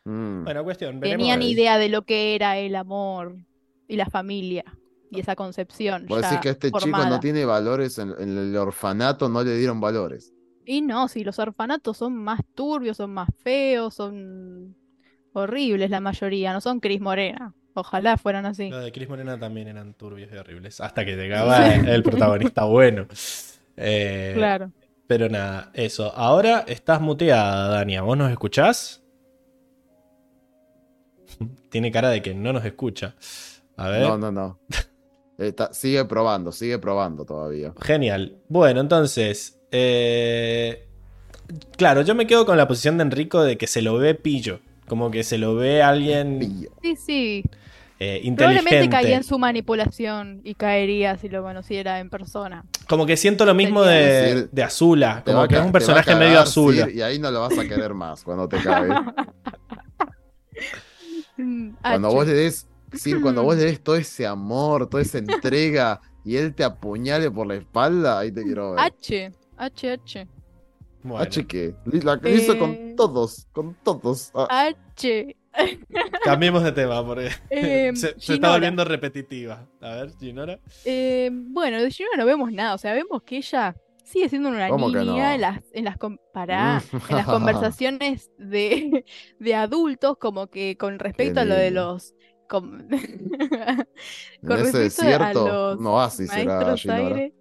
Mm. 0.06 0.44
Bueno, 0.46 0.64
cuestión. 0.64 1.00
Tenían 1.00 1.42
idea 1.42 1.78
de 1.78 1.90
lo 1.90 2.04
que 2.04 2.36
era 2.36 2.58
el 2.58 2.76
amor 2.76 3.36
y 3.88 3.96
la 3.98 4.06
familia 4.08 4.64
y 5.12 5.20
esa 5.20 5.36
concepción 5.36 6.06
Vos 6.08 6.22
decís 6.22 6.40
que 6.40 6.50
este 6.50 6.72
chico 6.72 7.06
no 7.06 7.20
tiene 7.20 7.46
valores, 7.46 7.98
en, 7.98 8.14
en 8.20 8.38
el 8.38 8.56
orfanato 8.58 9.30
no 9.30 9.44
le 9.44 9.56
dieron 9.56 9.80
valores. 9.80 10.34
Y 10.66 10.82
no, 10.82 11.08
si 11.08 11.24
los 11.24 11.40
orfanatos 11.40 11.98
son 11.98 12.16
más 12.16 12.42
turbios, 12.54 12.98
son 12.98 13.14
más 13.14 13.30
feos, 13.42 13.94
son 13.96 14.76
horribles 15.34 15.90
la 15.90 16.02
mayoría, 16.02 16.52
no 16.54 16.62
son 16.62 16.80
Cris 16.80 17.00
Morena. 17.00 17.54
Ojalá 17.80 18.18
fueran 18.18 18.46
así. 18.46 18.70
Los 18.70 18.84
de 18.84 18.92
Chris 18.92 19.08
Morena 19.10 19.40
también 19.40 19.68
eran 19.68 19.94
turbios 19.94 20.30
y 20.34 20.36
horribles. 20.38 20.82
Hasta 20.82 21.06
que 21.06 21.16
llegaba 21.16 21.74
el, 21.74 21.88
el 21.88 22.04
protagonista 22.04 22.64
bueno. 22.66 23.08
Eh, 23.76 24.34
Claro. 24.36 24.72
Pero 25.08 25.30
nada, 25.30 25.72
eso. 25.74 26.12
Ahora 26.16 26.66
estás 26.68 27.00
muteada, 27.00 27.70
Dania. 27.70 28.02
¿Vos 28.02 28.18
nos 28.18 28.30
escuchás? 28.32 29.02
Tiene 31.70 31.92
cara 31.92 32.10
de 32.10 32.22
que 32.22 32.34
no 32.34 32.54
nos 32.54 32.66
escucha. 32.66 33.16
A 33.76 33.90
ver. 33.90 34.02
No, 34.02 34.18
no, 34.18 34.32
no. 34.32 34.60
Está- 35.38 35.74
sigue 35.74 36.04
probando, 36.06 36.52
sigue 36.52 36.80
probando 36.80 37.26
todavía. 37.26 37.74
Genial. 37.82 38.38
Bueno, 38.50 38.82
entonces. 38.82 39.60
eh, 39.72 40.84
Claro, 41.78 42.02
yo 42.02 42.14
me 42.16 42.28
quedo 42.28 42.46
con 42.46 42.58
la 42.58 42.68
posición 42.68 42.98
de 42.98 43.04
Enrico 43.04 43.42
de 43.42 43.58
que 43.58 43.68
se 43.68 43.82
lo 43.82 43.98
ve 43.98 44.16
pillo. 44.16 44.60
Como 44.88 45.12
que 45.12 45.24
se 45.24 45.38
lo 45.38 45.56
ve 45.56 45.82
alguien. 45.82 46.68
Sí, 46.82 46.96
sí. 46.96 47.44
Eh, 48.00 48.34
Probablemente 48.36 48.90
caería 48.90 49.18
en 49.18 49.24
su 49.24 49.40
manipulación 49.40 50.42
y 50.44 50.54
caería 50.56 51.18
si 51.18 51.30
lo 51.30 51.42
conociera 51.42 52.00
en 52.00 52.10
persona. 52.10 52.64
Como 52.88 53.06
que 53.06 53.18
siento 53.18 53.46
lo 53.46 53.56
mismo 53.56 53.84
de, 53.84 53.96
decir, 53.96 54.50
de 54.52 54.64
Azula, 54.64 55.24
como 55.26 55.48
que 55.48 55.56
es 55.56 55.62
un 55.62 55.72
personaje 55.72 56.16
medio 56.16 56.40
Azula. 56.40 56.86
Sir, 56.86 56.96
y 56.96 57.02
ahí 57.02 57.18
no 57.20 57.32
lo 57.32 57.42
vas 57.42 57.58
a 57.58 57.68
querer 57.68 57.94
más 57.94 58.24
cuando 58.24 58.48
te 58.48 58.58
cae. 58.62 58.90
Cuando 61.82 62.08
H. 62.08 62.16
vos 62.16 62.28
le 62.28 62.34
des, 62.34 62.68
Sir, 62.94 63.22
cuando 63.22 63.44
vos 63.44 63.56
le 63.58 63.66
des 63.66 63.80
todo 63.84 63.96
ese 63.96 64.26
amor, 64.26 64.88
toda 64.90 65.04
esa 65.04 65.20
entrega 65.20 66.02
y 66.26 66.36
él 66.36 66.54
te 66.56 66.64
apuñale 66.64 67.30
por 67.30 67.46
la 67.48 67.56
espalda, 67.56 68.20
ahí 68.20 68.32
te 68.32 68.44
quiero 68.44 68.72
ver. 68.72 68.80
H. 68.80 69.32
H, 69.58 69.92
H. 69.92 70.28
Bueno, 71.04 71.24
H 71.24 71.46
que 71.46 71.76
la 72.04 72.20
que 72.20 72.32
hizo 72.36 72.54
Eh. 72.54 72.58
con 72.58 72.96
todos, 72.96 73.48
con 73.52 73.76
todos. 73.84 74.32
Ah, 74.34 74.70
H. 74.96 75.36
cambiemos 76.24 76.64
de 76.64 76.72
tema 76.72 77.06
porque 77.06 77.30
Eh, 77.50 77.92
se, 77.96 78.00
se 78.20 78.34
está 78.36 78.50
Ginora. 78.50 78.54
volviendo 78.54 78.86
repetitiva. 78.86 79.68
A 79.82 79.90
ver, 79.96 80.12
Ginora. 80.20 80.60
Eh, 80.86 81.30
bueno, 81.34 81.82
de 81.82 81.92
Gino 81.92 82.10
no 82.18 82.26
vemos 82.26 82.52
nada. 82.52 82.74
O 82.76 82.78
sea, 82.78 82.94
vemos 82.94 83.24
que 83.24 83.38
ella 83.38 83.76
sigue 84.04 84.30
siendo 84.30 84.50
una 84.50 84.70
¿Cómo 84.70 84.92
que 84.92 85.00
niña 85.00 85.30
no? 85.30 85.34
en 85.36 85.42
las, 85.42 85.62
en 85.74 85.86
las, 85.86 85.98
en 86.02 87.16
las 87.16 87.26
conversaciones 87.26 88.32
de, 88.38 89.04
de 89.40 89.56
adultos, 89.56 90.18
como 90.18 90.48
que 90.48 90.78
con 90.78 91.00
respecto 91.00 91.40
a 91.42 91.46
lo 91.46 91.56
de 91.56 91.72
los. 91.72 92.14
com- 92.48 92.80
en 92.90 94.48
con 94.48 94.58
ese 94.60 94.78
respecto 94.78 94.78
a 94.78 94.82
desierto, 94.82 95.48
los 95.48 95.80
no 95.82 96.02
así 96.02 96.28
será 96.28 96.56
maestros 96.56 96.82
Ginora. 96.82 97.00
aire, 97.08 97.34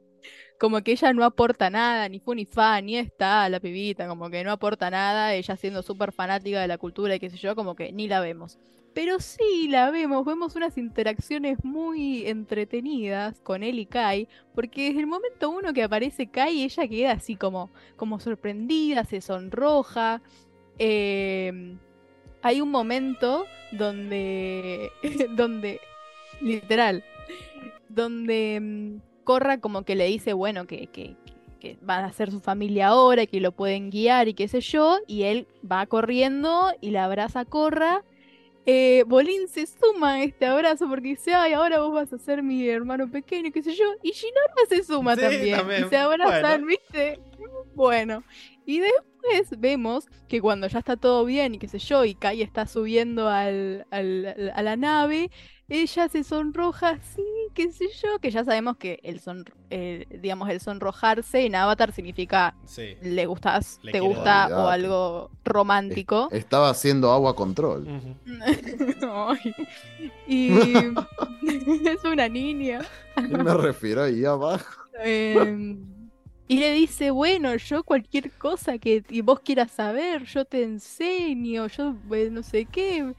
como 0.59 0.83
que 0.83 0.93
ella 0.93 1.13
no 1.13 1.25
aporta 1.25 1.71
nada, 1.71 2.09
ni 2.09 2.19
fu 2.21 2.35
ni 2.35 2.47
fa, 2.47 2.81
ni 2.81 2.97
está 2.97 3.49
la 3.49 3.61
pibita, 3.61 4.09
como 4.09 4.31
que 4.31 4.43
no 4.45 4.53
aporta 4.53 4.91
nada, 4.91 5.35
ella 5.35 5.57
siendo 5.57 5.83
súper 5.83 6.13
fanática 6.13 6.61
de 6.61 6.69
la 6.69 6.79
cultura 6.79 7.15
y 7.15 7.21
qué 7.21 7.31
sé 7.31 7.37
yo, 7.37 7.55
como 7.55 7.75
que 7.77 7.93
ni 7.93 8.09
la 8.09 8.21
vemos. 8.21 8.59
Pero 8.95 9.21
sí 9.21 9.69
la 9.69 9.91
vemos, 9.91 10.25
vemos 10.25 10.57
unas 10.57 10.79
interacciones 10.79 11.63
muy 11.63 12.27
entretenidas 12.27 13.41
con 13.43 13.63
él 13.63 13.79
y 13.79 13.87
Kai, 13.87 14.29
porque 14.55 14.87
desde 14.87 15.01
el 15.01 15.07
momento 15.07 15.51
uno 15.51 15.73
que 15.75 15.83
aparece 15.83 16.29
Kai, 16.31 16.63
ella 16.63 16.89
queda 16.89 17.13
así 17.13 17.37
como, 17.37 17.71
como 17.97 18.21
sorprendida, 18.21 19.05
se 19.05 19.21
sonroja. 19.21 20.23
eh, 20.79 21.77
hay 22.43 22.61
un 22.61 22.71
momento 22.71 23.45
donde, 23.73 24.93
donde, 25.37 25.81
literal, 26.41 27.05
donde 27.89 28.61
mm, 28.61 29.16
Corra 29.27 29.59
como 29.61 29.83
que 29.83 29.95
le 29.97 30.07
dice, 30.07 30.33
bueno, 30.33 30.67
que, 30.67 30.87
que, 30.87 31.17
que 31.61 31.77
van 31.83 32.05
a 32.07 32.13
ser 32.15 32.31
su 32.31 32.41
familia 32.41 32.89
ahora, 32.89 33.25
y 33.25 33.27
que 33.27 33.41
lo 33.41 33.53
pueden 33.53 33.91
guiar 33.91 34.29
y 34.29 34.35
qué 34.35 34.49
sé 34.49 34.61
yo, 34.63 34.99
y 35.07 35.25
él 35.25 35.47
va 35.71 35.85
corriendo 35.87 36.73
y 36.81 36.93
la 36.93 37.05
abraza 37.05 37.41
a 37.41 37.45
Corra. 37.45 38.03
Eh, 38.69 39.05
Bolín 39.07 39.47
se 39.49 39.65
suma 39.67 40.15
a 40.15 40.23
este 40.25 40.47
abrazo 40.47 40.89
porque 40.89 41.11
dice, 41.11 41.35
ay, 41.35 41.53
ahora 41.53 41.79
vos 41.81 41.93
vas 41.93 42.13
a 42.13 42.19
ser 42.19 42.43
mi 42.43 42.67
hermano 42.69 43.09
pequeño, 43.11 43.53
qué 43.53 43.63
sé 43.63 43.75
yo, 43.75 43.85
y 44.03 44.13
Ginora 44.13 44.67
se 44.69 44.83
suma 44.83 45.15
Sí, 45.15 45.21
también, 45.21 45.57
también. 45.57 45.85
y 45.87 45.89
se 45.89 45.97
abrazan, 45.97 46.63
Bueno. 46.63 46.67
¿viste? 46.67 47.21
Bueno, 47.77 48.25
y 48.65 48.81
después 48.81 49.61
vemos 49.61 50.07
que 50.29 50.41
cuando 50.41 50.67
ya 50.67 50.81
está 50.81 50.97
todo 50.97 51.25
bien 51.25 51.55
y 51.55 51.59
qué 51.59 51.69
sé 51.69 51.79
yo, 51.79 52.05
y 52.05 52.15
Kai 52.17 52.43
está 52.43 52.67
subiendo 52.67 53.29
al, 53.29 53.87
al- 53.91 54.53
a 54.55 54.63
la 54.63 54.77
nave, 54.77 55.31
ella 55.69 56.09
se 56.09 56.23
sonroja 56.23 56.91
así, 56.91 57.25
qué 57.55 57.73
sé 57.73 57.87
yo, 58.03 58.19
que 58.21 58.31
ya 58.31 58.45
sabemos 58.45 58.77
que 58.77 59.01
el 59.03 59.19
son, 59.21 59.45
eh, 59.71 60.07
digamos, 60.23 60.49
el 60.49 60.61
sonrojarse 60.61 61.45
en 61.45 61.57
Avatar 61.57 61.93
significa 61.93 62.55
Sí. 62.65 62.97
le 63.03 63.27
gustas, 63.27 63.81
Le 63.83 63.93
te 63.93 64.01
gusta 64.01 64.49
o 64.49 64.69
algo 64.69 65.31
romántico. 65.45 66.29
Estaba 66.31 66.71
haciendo 66.71 67.11
agua 67.13 67.35
control. 67.35 67.87
Y 70.27 70.51
es 71.89 72.05
una 72.05 72.29
niña. 72.29 72.81
Me 73.29 73.55
refiero 73.55 74.05
ahí 74.05 74.25
abajo. 74.25 74.65
Em, 75.03 75.79
y 76.49 76.59
le 76.59 76.73
dice, 76.73 77.11
bueno, 77.11 77.55
yo 77.57 77.83
cualquier 77.83 78.31
cosa 78.33 78.79
que 78.79 79.03
vos 79.25 79.41
quieras 79.41 79.71
saber, 79.73 80.25
yo 80.25 80.45
te 80.45 80.63
enseño, 80.63 81.67
yo 81.69 81.95
eh, 82.13 82.29
no 82.31 82.43
sé 82.43 82.67
qué. 82.67 83.15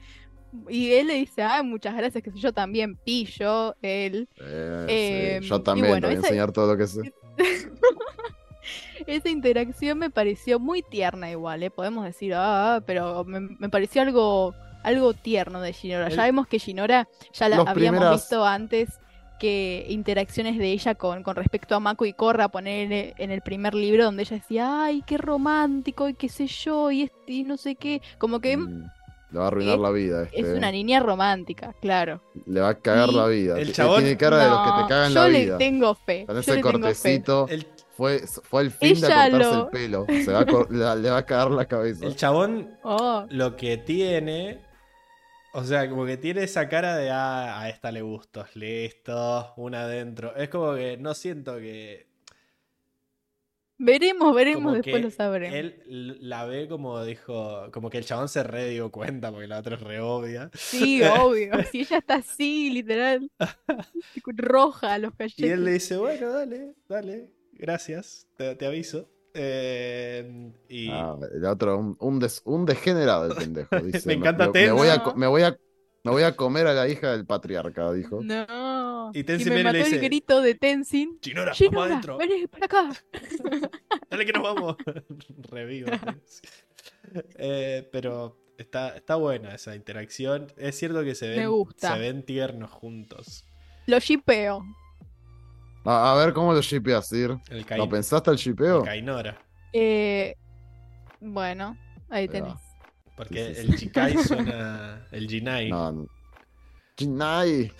Y 0.68 0.92
él 0.92 1.08
le 1.08 1.14
dice, 1.14 1.42
ay, 1.42 1.62
muchas 1.62 1.94
gracias, 1.96 2.22
que 2.24 2.30
yo 2.34 2.52
también 2.52 2.96
pillo, 2.96 3.74
él. 3.82 4.28
Eh, 4.40 4.86
Eh, 4.88 5.38
sí, 5.40 5.46
y 5.46 5.48
Yo 5.48 5.60
también 5.62 5.88
bueno, 5.88 6.08
te 6.08 6.14
voy 6.14 6.16
a 6.24 6.26
enseñar 6.26 6.52
todo 6.52 6.72
lo 6.72 6.78
que 6.78 6.86
sé. 6.86 7.12
Esa 9.06 9.28
interacción 9.30 9.98
me 9.98 10.10
pareció 10.10 10.58
muy 10.60 10.82
tierna 10.82 11.30
igual, 11.30 11.62
¿eh? 11.62 11.70
Podemos 11.70 12.04
decir, 12.04 12.34
ah, 12.36 12.82
pero 12.86 13.24
me, 13.24 13.40
me 13.40 13.68
pareció 13.70 14.02
algo, 14.02 14.54
algo 14.82 15.14
tierno 15.14 15.60
de 15.62 15.72
Shinora. 15.72 16.08
Ya 16.10 16.26
El- 16.26 16.32
vemos 16.32 16.46
que 16.46 16.58
Shinora 16.58 17.08
ya 17.32 17.48
la 17.48 17.56
Los 17.56 17.66
habíamos 17.68 18.00
primeras- 18.00 18.20
visto 18.22 18.44
antes 18.44 18.88
que 19.40 19.86
interacciones 19.88 20.58
de 20.58 20.72
ella 20.72 20.96
con, 20.96 21.22
con 21.22 21.36
respecto 21.36 21.76
a 21.76 21.80
Mako 21.80 22.04
y 22.06 22.12
Korra, 22.12 22.48
poner 22.48 22.92
en, 22.92 23.14
en 23.16 23.30
el 23.30 23.40
primer 23.40 23.72
libro 23.72 24.04
donde 24.04 24.24
ella 24.24 24.36
decía, 24.36 24.84
ay, 24.84 25.02
qué 25.06 25.16
romántico 25.16 26.08
y 26.08 26.14
qué 26.14 26.28
sé 26.28 26.48
yo, 26.48 26.90
y, 26.90 27.02
este, 27.02 27.32
y 27.32 27.44
no 27.44 27.56
sé 27.56 27.76
qué. 27.76 28.02
Como 28.18 28.40
que 28.40 28.56
Mm, 28.56 28.84
Le 29.30 29.38
va 29.38 29.44
a 29.44 29.48
arruinar 29.48 29.74
es- 29.76 29.80
la 29.80 29.90
vida. 29.90 30.22
es 30.24 30.28
Este. 30.32 30.54
una 30.54 30.70
niña 30.72 31.00
romántica, 31.00 31.74
claro. 31.80 32.22
Le 32.46 32.60
va 32.60 32.70
a 32.70 32.74
cagar 32.78 33.10
Y- 33.10 33.14
la 33.14 33.26
vida. 33.26 33.58
El 33.60 33.72
chabón- 33.72 34.00
Tiene 34.02 34.16
cara 34.16 34.38
de 34.44 34.48
los 34.50 34.58
que 34.60 34.82
te 34.82 34.88
cagan 34.88 35.08
yo 35.12 35.20
la 35.20 35.28
le 35.28 35.44
vida. 35.44 35.58
tengo 35.58 35.94
fe. 35.94 36.24
Con 36.26 36.34
yo 36.36 36.40
ese 36.40 36.50
le 36.50 36.56
tengo 36.56 36.68
fe. 36.68 36.72
cortecito. 36.80 37.46
El, 37.48 37.66
Fue, 37.96 38.20
fue 38.44 38.62
el 38.62 38.70
fin 38.70 38.94
de 38.94 39.00
cortarse 39.00 39.38
lo- 39.38 39.64
el 39.64 39.70
pelo. 39.70 40.06
Se 40.06 40.32
va 40.32 40.38
a 40.40 40.94
le, 40.96 41.10
va 41.10 41.16
a 41.18 41.26
cagar 41.26 41.50
la 41.50 41.64
cabeza. 41.66 42.06
el 42.06 42.14
chabón 42.16 42.76
Oh, 42.84 43.26
lo 43.28 43.56
que 43.56 43.76
tiene. 43.76 44.60
O 45.52 45.64
sea, 45.64 45.88
como 45.90 46.06
que 46.06 46.16
tiene 46.16 46.44
esa 46.44 46.68
cara 46.68 46.96
de 46.96 47.10
ah, 47.10 47.60
a 47.60 47.68
esta 47.68 47.90
le 47.90 48.02
gusto, 48.02 48.44
listo, 48.54 49.52
una 49.56 49.82
adentro. 49.82 50.36
Es 50.36 50.48
como 50.48 50.74
que 50.74 50.96
no 50.96 51.12
siento 51.14 51.56
que. 51.56 52.06
Veremos, 53.78 54.34
veremos, 54.34 54.62
Como 54.64 54.74
después 54.74 55.02
lo 55.02 55.10
sabremos. 55.10 55.56
él 55.56 56.18
la 56.20 56.44
ve 56.44 56.68
como 56.68 57.02
dijo. 57.04 57.70
Como 57.72 57.90
que 57.90 57.98
el 57.98 58.04
chabón 58.04 58.28
se 58.28 58.42
re 58.42 58.68
dio 58.70 58.90
cuenta 58.90 59.30
porque 59.30 59.46
la 59.46 59.58
otra 59.58 59.76
es 59.76 59.80
re 59.82 60.00
obvia. 60.00 60.50
Sí, 60.54 61.00
obvio. 61.02 61.52
Si 61.70 61.80
ella 61.80 61.98
está 61.98 62.16
así, 62.16 62.70
literal. 62.70 63.30
Roja 64.26 64.98
los 64.98 65.12
Y 65.14 65.16
cachetes. 65.16 65.50
él 65.52 65.64
le 65.64 65.72
dice, 65.72 65.96
bueno, 65.96 66.30
dale, 66.32 66.74
dale, 66.88 67.30
gracias, 67.52 68.26
te, 68.36 68.54
te 68.56 68.66
aviso. 68.66 69.08
Eh, 69.34 70.52
y 70.68 70.88
Ah, 70.90 71.16
el 71.32 71.44
otro, 71.44 71.78
un, 71.78 71.96
un, 72.00 72.18
des- 72.18 72.42
un 72.44 72.64
degenerado 72.66 73.26
el 73.26 73.36
pendejo. 73.36 73.76
Dice, 73.80 74.06
Me 74.08 74.14
encanta 74.14 74.46
me, 74.46 74.52
Ten. 74.52 74.74
voy 74.74 74.88
a, 74.88 75.02
me, 75.14 75.26
voy 75.28 75.42
a, 75.42 75.56
me 76.02 76.10
voy 76.10 76.22
a 76.24 76.34
comer 76.34 76.66
a 76.66 76.74
la 76.74 76.88
hija 76.88 77.12
del 77.12 77.24
patriarca, 77.26 77.92
dijo. 77.92 78.20
No. 78.22 78.46
Y 79.14 79.24
Tenzin 79.24 79.48
me 79.50 79.54
viene 79.56 79.70
y 79.70 79.72
le 79.72 79.78
mató 79.78 79.84
dice, 79.90 79.96
el 79.96 80.02
grito 80.02 80.40
de 80.42 80.54
Tenzin. 80.54 81.18
Chinora, 81.20 81.44
vamos 81.46 81.58
Shinora, 81.58 81.86
adentro. 81.86 82.16
vení 82.18 82.46
para 82.46 82.64
acá. 82.66 82.90
Dale 84.10 84.26
que 84.26 84.32
nos 84.32 84.42
vamos. 84.42 84.76
Revivo. 85.50 85.90
Eh, 87.38 87.88
pero 87.92 88.38
está, 88.56 88.96
está 88.96 89.14
buena 89.16 89.54
esa 89.54 89.74
interacción. 89.74 90.46
Es 90.56 90.76
cierto 90.78 91.02
que 91.04 91.14
se 91.14 91.28
Me 91.28 91.36
ven, 91.38 91.50
gusta. 91.50 91.94
se 91.94 91.98
ven 91.98 92.22
tiernos 92.24 92.70
juntos. 92.70 93.44
Lo 93.86 93.98
shipeo. 93.98 94.62
A, 95.84 96.12
a 96.12 96.16
ver 96.16 96.34
cómo 96.34 96.52
lo 96.52 96.60
shipeas, 96.60 97.08
Sir. 97.08 97.36
¿Lo 97.76 97.88
pensaste 97.88 98.30
el 98.30 98.36
shipeo? 98.36 98.80
el 98.80 98.84
Kainora. 98.84 99.40
Eh, 99.72 100.34
bueno, 101.20 101.76
ahí 102.10 102.22
Ahí 102.22 102.28
tenés. 102.28 102.54
Porque 103.16 103.54
Sí, 103.54 103.62
sí, 103.62 103.66
el 103.72 103.76
Chikai 103.78 104.18
suena. 104.18 105.06
El 105.12 105.26
Jinai. 105.28 105.70
No, 105.70 105.90
no. 105.90 106.06
Jinai. 106.96 107.72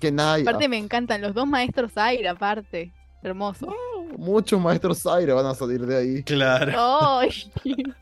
Kenai. 0.00 0.42
Aparte 0.42 0.68
me 0.68 0.78
encantan 0.78 1.20
los 1.22 1.34
dos 1.34 1.46
maestros 1.46 1.92
aire, 1.96 2.28
aparte. 2.28 2.92
Hermoso. 3.22 3.68
Ah, 3.70 4.14
muchos 4.18 4.60
maestros 4.60 5.04
aire 5.06 5.32
van 5.32 5.46
a 5.46 5.54
salir 5.54 5.84
de 5.86 5.96
ahí. 5.96 6.22
Claro. 6.22 6.72
¡Ay! 7.18 7.30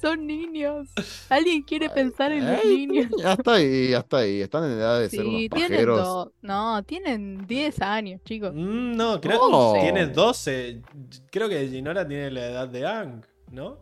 Son 0.00 0.24
niños. 0.26 0.88
¿Alguien 1.28 1.62
quiere 1.62 1.90
pensar 1.90 2.30
en 2.30 2.46
los 2.48 2.64
niños? 2.64 3.06
Hasta 3.24 3.54
ahí, 3.54 3.92
hasta 3.94 4.18
ahí. 4.18 4.40
Están 4.42 4.64
en 4.64 4.78
edad 4.78 5.00
de 5.00 5.10
ser 5.10 5.20
unos 5.26 5.40
Sí, 5.40 5.48
tienen 5.48 5.70
pajeros. 5.72 6.28
No, 6.40 6.82
tienen 6.84 7.46
10 7.48 7.82
años, 7.82 8.20
chicos. 8.24 8.52
Mm, 8.54 8.92
no, 8.96 9.20
creo 9.20 9.38
Oh. 9.42 9.74
que 9.74 9.80
tiene 9.80 10.06
12. 10.06 10.82
Creo 11.32 11.48
que 11.48 11.66
Jinora 11.68 12.06
tiene 12.06 12.30
la 12.30 12.46
edad 12.46 12.68
de 12.68 12.86
Ang, 12.86 13.24
¿no? 13.50 13.78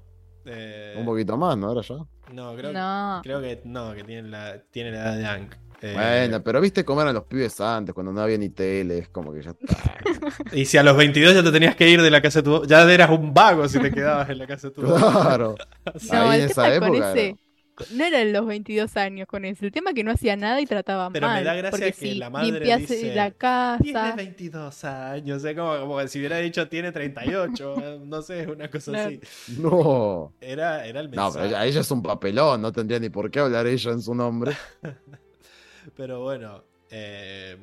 Eh, 0.47 0.95
Un 0.99 1.05
poquito 1.05 1.37
más, 1.37 1.59
¿no? 1.59 1.67
Ahora 1.69 1.83
ya. 1.83 1.97
No, 2.33 2.57
creo, 2.57 2.73
No. 2.73 3.21
creo 3.23 3.41
que 3.43 3.61
no, 3.65 3.93
que 3.95 4.03
tiene 4.05 4.29
la, 4.29 4.59
tiene 4.71 4.93
la 4.93 4.99
edad 4.99 5.17
de 5.19 5.27
Ang. 5.27 5.51
Eh, 5.83 5.93
Bueno, 5.95 6.43
pero 6.43 6.61
viste 6.61 6.85
cómo 6.85 7.03
eran 7.03 7.15
los 7.15 7.25
pibes 7.25 7.61
antes, 7.61 7.95
cuando 7.95 8.13
no 8.13 8.21
había 8.21 8.39
ni 8.39 8.49
tele, 8.51 8.99
es 8.99 9.09
como 9.09 9.33
que 9.33 9.43
ya 9.43 9.51
está. 9.51 9.77
Y 10.53 10.65
si 10.65 10.79
a 10.79 10.83
los 10.83 10.97
22 10.97 11.35
ya 11.35 11.43
te 11.43 11.53
tenías 11.53 11.77
que 11.77 11.89
ir 11.91 12.01
de 12.03 12.11
la 12.11 12.23
casa 12.23 12.41
de 12.41 12.45
tu 12.45 12.65
ya 12.67 12.91
eras 12.91 13.11
un 13.11 13.35
vago 13.35 13.69
si 13.69 13.79
te 13.81 13.91
quedabas 13.93 14.29
en 14.31 14.39
la 14.39 14.47
casa 14.47 14.69
de 14.69 14.75
tu 14.75 14.83
Claro. 14.83 15.55
No, 16.13 16.31
Ahí 16.31 16.41
el 16.41 16.45
en 16.45 16.51
esa 16.51 16.63
tema 16.71 16.87
con 16.87 16.95
época 16.97 17.11
ese. 17.13 17.37
No 17.91 18.07
eran 18.07 18.33
los 18.33 18.47
22 18.47 18.97
años 18.97 19.27
con 19.29 19.45
ese. 19.45 19.67
El 19.67 19.71
tema 19.73 19.91
es 19.91 19.97
que 19.97 20.03
no 20.03 20.11
hacía 20.11 20.35
nada 20.35 20.59
y 20.63 20.67
trataba 20.67 21.11
Pero 21.11 21.27
me 21.29 21.35
mal. 21.35 21.45
da 21.45 21.55
gracia 21.55 21.87
que 21.89 21.93
si 21.93 22.15
la 22.15 22.31
madre 22.31 22.53
limpiase 22.53 22.95
dice, 22.95 23.15
la 23.15 23.31
Tiene 23.31 23.37
casa. 23.37 24.15
22 24.17 24.85
años, 24.85 25.43
sea, 25.43 25.55
como, 25.55 25.79
como 25.81 25.99
que 25.99 26.09
si 26.09 26.19
hubiera 26.19 26.39
dicho 26.39 26.69
tiene 26.69 26.91
38, 26.91 27.75
eh, 27.83 27.99
no 28.03 28.23
sé, 28.23 28.47
una 28.47 28.71
cosa 28.71 28.93
así. 29.07 29.21
No. 29.59 30.33
Era, 30.41 30.87
era 30.87 31.01
el 31.01 31.11
No, 31.11 31.25
mensaje. 31.25 31.33
pero 31.35 31.47
ella, 31.49 31.67
ella 31.67 31.81
es 31.83 31.91
un 31.91 32.03
papelón, 32.03 32.63
no 32.63 32.73
tendría 32.73 32.99
ni 32.99 33.11
por 33.11 33.31
qué 33.31 33.41
hablar 33.41 33.67
ella 33.67 33.91
en 33.91 34.01
su 34.01 34.15
nombre. 34.15 34.57
Pero 35.95 36.23
bueno, 36.23 36.65
eh, 36.91 37.57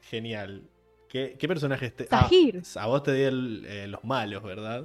genial. 0.00 0.68
¿Qué, 1.08 1.36
qué 1.38 1.48
personaje 1.48 1.86
este? 1.86 2.06
Sahir. 2.06 2.62
a 2.76 2.86
vos 2.86 3.02
te 3.02 3.12
di 3.12 3.22
el, 3.22 3.64
eh, 3.66 3.86
los 3.86 4.02
malos, 4.04 4.42
¿verdad? 4.42 4.84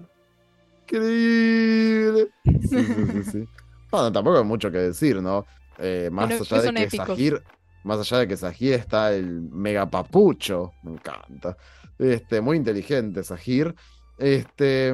Increíble. 0.83 2.29
Sí, 2.45 2.83
sí, 2.83 3.05
sí, 3.11 3.23
sí. 3.23 3.45
Bueno, 3.89 4.11
tampoco 4.11 4.37
hay 4.37 4.43
mucho 4.43 4.71
que 4.71 4.77
decir, 4.77 5.21
¿no? 5.21 5.45
Eh, 5.79 6.09
más 6.11 6.27
Bueno, 6.27 6.43
allá 6.43 6.61
de 6.61 6.73
que 6.73 6.83
épicos. 6.83 7.07
Sahir, 7.07 7.43
más 7.83 7.99
allá 7.99 8.19
de 8.19 8.27
que 8.27 8.37
Sahir 8.37 8.73
está 8.73 9.13
el 9.13 9.41
mega 9.41 9.89
papucho, 9.89 10.73
me 10.83 10.91
encanta. 10.91 11.57
Este, 11.97 12.41
muy 12.41 12.57
inteligente 12.57 13.23
Sahir. 13.23 13.73
Este, 14.19 14.93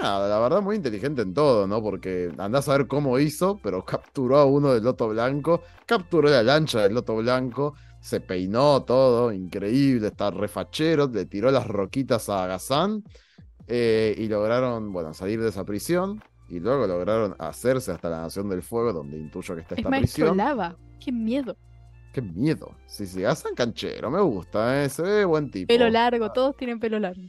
nada, 0.00 0.28
la 0.28 0.38
verdad 0.38 0.62
muy 0.62 0.76
inteligente 0.76 1.20
en 1.20 1.34
todo, 1.34 1.66
¿no? 1.66 1.82
Porque 1.82 2.32
andás 2.38 2.68
a 2.68 2.78
ver 2.78 2.86
cómo 2.86 3.18
hizo, 3.18 3.60
pero 3.62 3.84
capturó 3.84 4.38
a 4.38 4.46
uno 4.46 4.72
del 4.72 4.82
Loto 4.82 5.08
Blanco, 5.08 5.62
capturó 5.84 6.30
la 6.30 6.42
lancha 6.42 6.80
del 6.82 6.94
Loto 6.94 7.14
Blanco, 7.16 7.74
se 8.00 8.20
peinó 8.20 8.82
todo, 8.84 9.30
increíble, 9.32 10.08
está 10.08 10.30
refachero, 10.30 11.06
le 11.08 11.26
tiró 11.26 11.50
las 11.50 11.66
roquitas 11.66 12.28
a 12.30 12.46
Gazán 12.46 13.04
eh, 13.66 14.14
y 14.16 14.28
lograron, 14.28 14.92
bueno, 14.92 15.12
salir 15.14 15.40
de 15.42 15.50
esa 15.50 15.64
prisión 15.64 16.22
y 16.48 16.60
luego 16.60 16.86
lograron 16.86 17.36
hacerse 17.38 17.92
hasta 17.92 18.08
la 18.08 18.22
Nación 18.22 18.48
del 18.48 18.62
Fuego, 18.62 18.92
donde 18.92 19.18
intuyo 19.18 19.54
que 19.54 19.62
está 19.62 19.74
Es 19.74 19.80
esta 19.80 19.90
maestro 19.90 20.28
prisión. 20.28 20.36
lava. 20.36 20.76
Qué 20.98 21.12
miedo. 21.12 21.56
Qué 22.12 22.22
miedo. 22.22 22.74
Sí, 22.86 23.06
sí, 23.06 23.20
Gazán 23.22 23.54
canchero, 23.54 24.10
me 24.10 24.20
gusta, 24.20 24.82
¿eh? 24.84 24.88
se 24.88 25.02
ve 25.02 25.24
buen 25.24 25.50
tipo. 25.50 25.68
Pelo 25.68 25.88
largo, 25.90 26.32
todos 26.32 26.56
tienen 26.56 26.80
pelo 26.80 26.98
largo. 26.98 27.22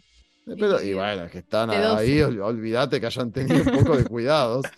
Y 0.47 0.93
bueno, 0.93 1.23
es 1.25 1.31
que 1.31 1.39
están 1.39 1.69
de 1.69 1.79
12. 1.81 2.01
ahí, 2.03 2.19
ol- 2.21 2.41
olvídate 2.41 2.99
que 2.99 3.05
hayan 3.05 3.31
tenido 3.31 3.63
un 3.71 3.83
poco 3.83 3.97
de 3.97 4.03
cuidados. 4.09 4.65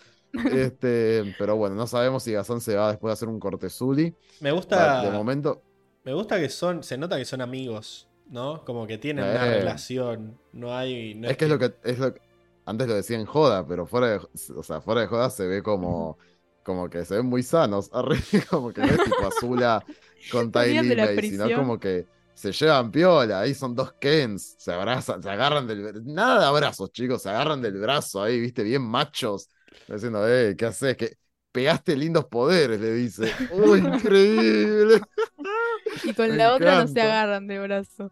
Este, 0.51 1.35
pero 1.39 1.55
bueno, 1.55 1.75
no 1.75 1.87
sabemos 1.87 2.21
si 2.21 2.31
Gazán 2.33 2.61
se 2.61 2.75
va 2.75 2.89
después 2.89 3.09
de 3.09 3.13
hacer 3.13 3.27
un 3.29 3.39
cortezuli. 3.39 4.13
Me 4.41 4.51
gusta. 4.51 5.01
De 5.03 5.09
momento, 5.11 5.63
Me 6.03 6.13
gusta 6.13 6.39
que 6.39 6.49
son. 6.49 6.83
Se 6.83 6.97
nota 6.99 7.17
que 7.17 7.25
son 7.25 7.41
amigos, 7.41 8.07
¿no? 8.29 8.63
Como 8.63 8.85
que 8.85 8.99
tienen 8.99 9.25
una 9.25 9.47
Eh. 9.47 9.59
relación. 9.59 10.37
No 10.53 10.75
hay. 10.77 11.15
No 11.15 11.27
es 11.29 11.35
que 11.35 11.45
es 11.45 11.51
lo 11.51 11.57
que 11.57 11.73
es 11.83 11.97
lo 11.97 12.13
que- 12.13 12.21
antes 12.65 12.87
lo 12.87 12.93
decía 12.93 13.17
en 13.19 13.25
joda, 13.25 13.65
pero 13.65 13.87
fuera 13.87 14.07
de, 14.07 14.19
o 14.55 14.61
sea, 14.61 14.81
fuera 14.81 15.01
de 15.01 15.07
joda 15.07 15.29
se 15.31 15.47
ve 15.47 15.63
como 15.63 16.17
como 16.63 16.87
que 16.91 17.03
se 17.05 17.15
ven 17.15 17.25
muy 17.25 17.41
sanos, 17.41 17.89
como 18.51 18.71
que 18.71 18.81
no 18.81 18.87
es 18.87 19.03
tipo 19.03 19.25
Azula 19.27 19.83
con 20.31 20.51
Ty 20.51 20.59
Venían 20.59 20.89
de 20.89 20.95
la 20.95 21.05
Lee, 21.11 21.29
sino 21.31 21.51
como 21.55 21.79
que 21.79 22.05
se 22.39 22.51
llevan 22.53 22.91
piola, 22.91 23.41
ahí 23.41 23.53
son 23.53 23.75
dos 23.75 23.93
Kens, 23.99 24.55
se 24.57 24.71
abrazan, 24.73 25.21
se 25.21 25.29
agarran 25.29 25.67
del 25.67 26.03
nada 26.05 26.39
de 26.41 26.45
abrazos, 26.47 26.91
chicos, 26.91 27.21
se 27.23 27.29
agarran 27.29 27.61
del 27.61 27.79
brazo 27.79 28.23
ahí, 28.23 28.39
viste, 28.39 28.63
bien 28.63 28.81
machos, 28.83 29.49
diciendo, 29.87 30.27
eh, 30.27 30.55
¿qué 30.57 30.65
haces? 30.67 30.95
Que 30.97 31.17
pegaste 31.51 31.95
lindos 31.97 32.25
poderes, 32.25 32.79
le 32.79 32.93
dice. 32.93 33.35
¡Uy, 33.47 33.79
increíble! 33.81 35.01
Y 36.03 36.13
con 36.13 36.37
Me 36.37 36.37
la 36.37 36.53
otra 36.53 36.75
no 36.75 36.87
se 36.87 37.01
agarran 37.01 37.47
de 37.47 37.59
brazo. 37.59 38.11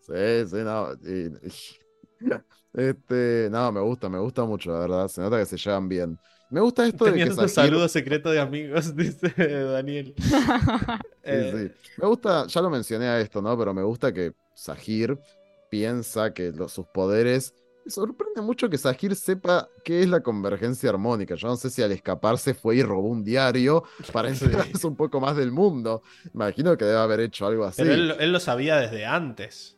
Sí, 0.00 0.46
sí, 0.48 0.56
no. 0.64 0.92
y- 1.02 1.32
este, 2.74 3.48
no, 3.50 3.72
me 3.72 3.80
gusta, 3.80 4.08
me 4.08 4.18
gusta 4.18 4.44
mucho, 4.44 4.72
la 4.72 4.80
verdad. 4.80 5.08
Se 5.08 5.20
nota 5.20 5.38
que 5.38 5.46
se 5.46 5.56
llevan 5.58 5.88
bien. 5.88 6.20
Me 6.50 6.60
gusta 6.60 6.86
esto 6.86 7.04
de 7.04 7.12
que 7.12 7.30
Sahir- 7.30 7.48
saludo 7.48 7.88
secreto 7.88 8.30
de 8.30 8.40
amigos, 8.40 8.96
dice 8.96 9.32
Daniel. 9.36 10.14
Sí, 11.28 11.34
Eh, 11.34 11.70
sí. 11.76 11.90
Me 12.00 12.08
gusta, 12.08 12.46
ya 12.46 12.62
lo 12.62 12.70
mencioné 12.70 13.06
a 13.06 13.20
esto, 13.20 13.42
¿no? 13.42 13.56
Pero 13.58 13.74
me 13.74 13.82
gusta 13.82 14.12
que 14.14 14.32
Sahir 14.54 15.18
piensa 15.70 16.32
que 16.32 16.52
los- 16.52 16.72
sus 16.72 16.86
poderes. 16.86 17.54
Me 17.84 17.90
sorprende 17.90 18.40
mucho 18.42 18.68
que 18.70 18.78
Sahir 18.78 19.14
sepa 19.14 19.68
qué 19.84 20.00
es 20.02 20.08
la 20.08 20.20
convergencia 20.22 20.88
armónica. 20.90 21.34
Yo 21.34 21.48
no 21.48 21.56
sé 21.56 21.68
si 21.70 21.82
al 21.82 21.92
escaparse 21.92 22.54
fue 22.54 22.76
y 22.76 22.82
robó 22.82 23.08
un 23.08 23.24
diario 23.24 23.84
para 24.12 24.34
Sí. 24.34 24.44
enterarse 24.46 24.86
un 24.86 24.96
poco 24.96 25.20
más 25.20 25.36
del 25.36 25.52
mundo. 25.52 26.02
Imagino 26.34 26.76
que 26.78 26.84
debe 26.86 26.98
haber 26.98 27.20
hecho 27.20 27.46
algo 27.46 27.64
así. 27.64 27.82
Pero 27.82 27.94
él, 27.94 28.14
él 28.20 28.32
lo 28.32 28.40
sabía 28.40 28.76
desde 28.78 29.04
antes 29.06 29.76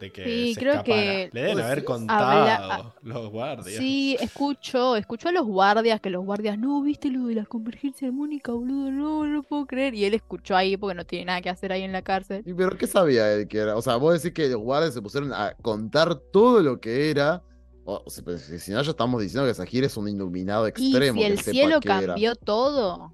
de 0.00 0.10
que 0.10 0.24
Sí, 0.24 0.54
se 0.54 0.60
creo 0.60 0.72
escapara. 0.72 0.96
que- 1.02 1.30
Le 1.32 1.40
deben 1.42 1.54
Pues, 1.56 1.64
haber 1.66 1.84
contado 1.84 2.30
habla- 2.40 2.94
los 3.02 3.30
guardias. 3.30 3.76
Sí, 3.76 4.16
escucho, 4.18 4.96
escucho 4.96 5.28
a 5.28 5.32
los 5.32 5.46
guardias, 5.46 6.00
que 6.00 6.08
los 6.10 6.24
guardias, 6.24 6.58
no, 6.58 6.82
viste 6.82 7.10
lo 7.10 7.26
de 7.26 7.34
la 7.34 7.44
convergencia 7.44 8.08
armónica, 8.08 8.50
boludo, 8.52 8.90
no, 8.90 9.26
no 9.26 9.32
lo 9.32 9.42
puedo 9.42 9.66
creer. 9.66 9.94
Y 9.94 10.06
él 10.06 10.14
escuchó 10.14 10.56
ahí 10.56 10.76
porque 10.78 10.94
no 10.94 11.04
tiene 11.04 11.26
nada 11.26 11.42
que 11.42 11.50
hacer 11.50 11.70
ahí 11.72 11.82
en 11.82 11.92
la 11.92 12.02
cárcel. 12.02 12.42
¿Y 12.46 12.54
pero 12.54 12.76
qué 12.78 12.86
sabía 12.86 13.30
él 13.32 13.46
que 13.46 13.58
era? 13.58 13.76
O 13.76 13.82
sea, 13.82 13.96
vos 13.96 14.14
decís 14.14 14.34
que 14.34 14.48
los 14.48 14.60
guardias 14.60 14.94
se 14.94 15.02
pusieron 15.02 15.32
a 15.34 15.54
contar 15.60 16.14
todo 16.32 16.60
lo 16.62 16.80
que 16.80 17.10
era. 17.10 17.42
O, 17.84 18.02
o 18.06 18.10
sea, 18.10 18.24
pues, 18.24 18.42
si 18.42 18.70
no, 18.72 18.80
ya 18.82 18.90
estamos 18.90 19.20
diciendo 19.20 19.46
que 19.46 19.54
Sahir 19.54 19.84
es 19.84 19.96
un 19.96 20.08
iluminado 20.08 20.66
Y 20.66 20.70
extremo. 20.70 21.20
si 21.20 21.26
que 21.26 21.32
el 21.32 21.38
cielo 21.40 21.78
era. 21.82 22.06
cambió 22.06 22.34
todo, 22.36 23.12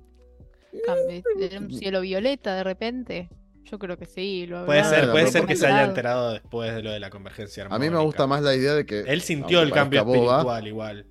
cambió- 0.85 1.23
era 1.41 1.59
un 1.61 1.73
cielo 1.73 2.01
violeta 2.01 2.55
de 2.55 2.63
repente. 2.65 3.29
Yo 3.70 3.78
creo 3.78 3.97
que 3.97 4.06
sí, 4.06 4.47
lo 4.47 4.64
Puede 4.64 4.84
ser, 4.84 5.10
puede 5.10 5.26
ser 5.26 5.44
que 5.44 5.56
se 5.56 5.66
haya 5.66 5.84
enterado 5.84 6.32
después 6.32 6.74
de 6.74 6.82
lo 6.82 6.93
de 6.93 7.01
la 7.01 7.10
convergencia 7.10 7.64
A 7.64 7.66
armónica. 7.66 7.90
mí 7.90 7.97
me 7.97 8.02
gusta 8.05 8.26
más 8.26 8.43
la 8.43 8.55
idea 8.55 8.74
de 8.74 8.86
que. 8.86 9.01
Él 9.01 9.20
sintió 9.22 9.60
el 9.62 9.72
cambio 9.72 10.05
boba, 10.05 10.36
espiritual 10.38 10.66
igual. 10.68 11.06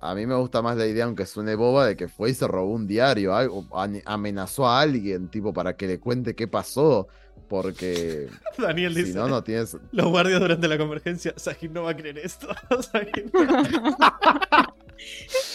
A 0.00 0.14
mí 0.14 0.26
me 0.26 0.34
gusta 0.34 0.62
más 0.62 0.78
la 0.78 0.86
idea, 0.86 1.04
aunque 1.04 1.26
suene 1.26 1.54
boba, 1.54 1.86
de 1.86 1.96
que 1.96 2.08
fue 2.08 2.30
y 2.30 2.34
se 2.34 2.48
robó 2.48 2.72
un 2.72 2.86
diario, 2.86 3.34
algo, 3.34 3.66
amenazó 4.06 4.66
a 4.66 4.80
alguien, 4.80 5.28
tipo, 5.28 5.52
para 5.52 5.76
que 5.76 5.86
le 5.86 6.00
cuente 6.00 6.34
qué 6.34 6.48
pasó. 6.48 7.08
Porque 7.48 8.28
Daniel 8.58 8.94
si 8.94 9.02
dice, 9.02 9.18
no, 9.18 9.28
no 9.28 9.44
tienes. 9.44 9.76
los 9.92 10.06
guardias 10.06 10.40
durante 10.40 10.66
la 10.68 10.78
convergencia, 10.78 11.34
Sajin 11.36 11.74
no 11.74 11.82
va 11.82 11.90
a 11.90 11.96
creer 11.96 12.16
esto. 12.18 12.48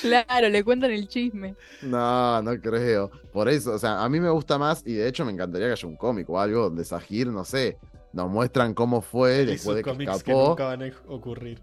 Claro, 0.02 0.50
le 0.50 0.64
cuentan 0.64 0.92
el 0.92 1.08
chisme. 1.08 1.56
No, 1.82 2.42
no 2.42 2.60
creo. 2.60 3.12
Por 3.32 3.50
eso, 3.50 3.74
o 3.74 3.80
sea, 3.80 4.04
a 4.04 4.10
mí 4.10 4.20
me 4.20 4.30
gusta 4.30 4.58
más, 4.58 4.84
y 4.86 4.94
de 4.94 5.08
hecho 5.08 5.26
me 5.26 5.32
encantaría 5.32 5.68
que 5.68 5.74
haya 5.74 5.88
un 5.88 5.98
cómic 5.98 6.30
o 6.30 6.40
algo 6.40 6.64
donde 6.64 6.86
Sahir, 6.86 7.28
no 7.28 7.44
sé, 7.44 7.78
nos 8.14 8.30
muestran 8.30 8.74
cómo 8.74 9.02
fue 9.02 9.42
y 9.42 9.46
después 9.46 9.76
de 9.76 9.84
que 9.84 9.92
escapó. 10.04 10.50
nunca 10.50 10.66
van 10.66 10.84
a 10.84 10.92
ocurrir. 11.08 11.62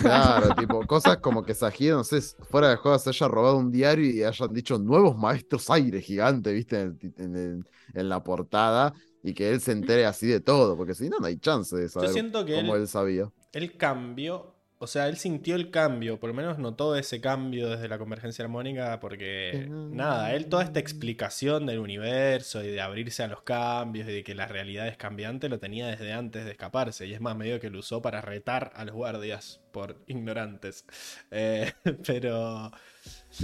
Claro, 0.00 0.54
tipo, 0.58 0.86
cosas 0.86 1.16
como 1.18 1.42
que 1.44 1.54
Sahir, 1.54 1.94
no 1.94 2.04
sé, 2.04 2.20
fuera 2.48 2.68
de 2.70 2.76
juego 2.76 2.98
se 2.98 3.10
haya 3.10 3.28
robado 3.28 3.56
un 3.56 3.72
diario 3.72 4.08
y 4.08 4.22
hayan 4.22 4.52
dicho 4.52 4.78
nuevos 4.78 5.16
maestros 5.16 5.68
aire 5.70 6.00
gigante, 6.00 6.52
viste, 6.52 6.92
en, 7.18 7.64
la 7.94 8.22
portada, 8.22 8.94
y 9.22 9.34
que 9.34 9.50
él 9.50 9.60
se 9.60 9.72
entere 9.72 10.06
así 10.06 10.28
de 10.28 10.40
todo, 10.40 10.76
porque 10.76 10.94
si 10.94 11.08
no, 11.08 11.18
no 11.18 11.26
hay 11.26 11.38
chance 11.38 11.74
de 11.74 11.88
Yo 11.88 11.88
saber 11.88 12.10
siento 12.10 12.44
que 12.44 12.54
cómo 12.54 12.76
él, 12.76 12.82
él 12.82 12.88
sabía. 12.88 13.32
él 13.52 13.76
cambió, 13.76 14.55
o 14.78 14.86
sea, 14.86 15.08
él 15.08 15.16
sintió 15.16 15.54
el 15.54 15.70
cambio, 15.70 16.20
por 16.20 16.28
lo 16.28 16.34
menos 16.34 16.58
notó 16.58 16.96
ese 16.96 17.20
cambio 17.20 17.70
desde 17.70 17.88
la 17.88 17.96
convergencia 17.98 18.44
armónica, 18.44 19.00
porque 19.00 19.66
nada, 19.70 20.34
él 20.34 20.46
toda 20.46 20.64
esta 20.64 20.80
explicación 20.80 21.64
del 21.64 21.78
universo 21.78 22.62
y 22.62 22.68
de 22.68 22.82
abrirse 22.82 23.22
a 23.22 23.28
los 23.28 23.40
cambios 23.40 24.06
y 24.06 24.12
de 24.12 24.24
que 24.24 24.34
la 24.34 24.46
realidad 24.46 24.86
es 24.86 24.98
cambiante 24.98 25.48
lo 25.48 25.58
tenía 25.58 25.86
desde 25.86 26.12
antes 26.12 26.44
de 26.44 26.50
escaparse, 26.50 27.06
y 27.06 27.14
es 27.14 27.22
más, 27.22 27.36
medio 27.36 27.58
que 27.58 27.70
lo 27.70 27.78
usó 27.78 28.02
para 28.02 28.20
retar 28.20 28.70
a 28.74 28.84
los 28.84 28.94
guardias 28.94 29.60
por 29.72 30.02
ignorantes. 30.06 30.84
Eh, 31.30 31.72
pero 32.06 32.70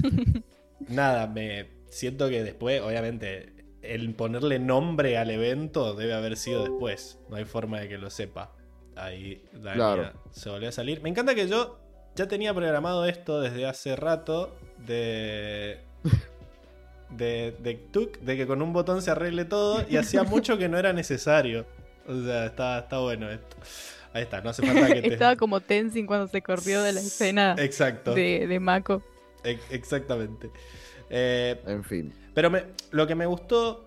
nada, 0.88 1.26
me 1.26 1.68
siento 1.90 2.28
que 2.28 2.42
después, 2.42 2.80
obviamente, 2.80 3.52
el 3.82 4.14
ponerle 4.14 4.58
nombre 4.58 5.18
al 5.18 5.30
evento 5.30 5.94
debe 5.94 6.14
haber 6.14 6.36
sido 6.36 6.62
después, 6.62 7.18
no 7.28 7.36
hay 7.36 7.44
forma 7.44 7.80
de 7.80 7.88
que 7.88 7.98
lo 7.98 8.10
sepa. 8.10 8.54
Ahí 8.96 9.42
Dania 9.52 9.74
Claro. 9.74 10.12
se 10.32 10.50
volvió 10.50 10.68
a 10.68 10.72
salir. 10.72 11.00
Me 11.02 11.08
encanta 11.08 11.34
que 11.34 11.48
yo 11.48 11.78
ya 12.14 12.28
tenía 12.28 12.52
programado 12.52 13.04
esto 13.06 13.40
desde 13.40 13.66
hace 13.66 13.96
rato 13.96 14.54
de. 14.86 15.80
De, 17.10 17.54
de 17.58 17.74
Tuk, 17.74 18.18
de 18.20 18.38
que 18.38 18.46
con 18.46 18.62
un 18.62 18.72
botón 18.72 19.02
se 19.02 19.10
arregle 19.10 19.44
todo 19.44 19.84
y 19.86 19.98
hacía 19.98 20.22
mucho 20.22 20.56
que 20.56 20.70
no 20.70 20.78
era 20.78 20.94
necesario. 20.94 21.66
O 22.08 22.14
sea, 22.24 22.46
está, 22.46 22.78
está 22.78 22.98
bueno 23.00 23.30
esto. 23.30 23.54
Ahí 24.14 24.22
está, 24.22 24.40
no 24.40 24.48
hace 24.48 24.66
falta 24.66 24.86
que 24.94 25.02
te. 25.02 25.12
Estaba 25.12 25.36
como 25.36 25.60
Tenzin 25.60 26.06
cuando 26.06 26.26
se 26.28 26.40
corrió 26.40 26.80
de 26.82 26.92
la 26.94 27.00
escena 27.00 27.54
Exacto, 27.58 28.14
de, 28.14 28.46
de 28.46 28.58
Mako. 28.60 29.02
ex- 29.44 29.70
exactamente. 29.70 30.50
Eh, 31.10 31.60
En 31.66 31.84
fin. 31.84 32.14
pero 32.32 32.48
me- 32.50 32.64
lo 32.92 33.06
que 33.06 33.14
me 33.14 33.26
gustó 33.26 33.84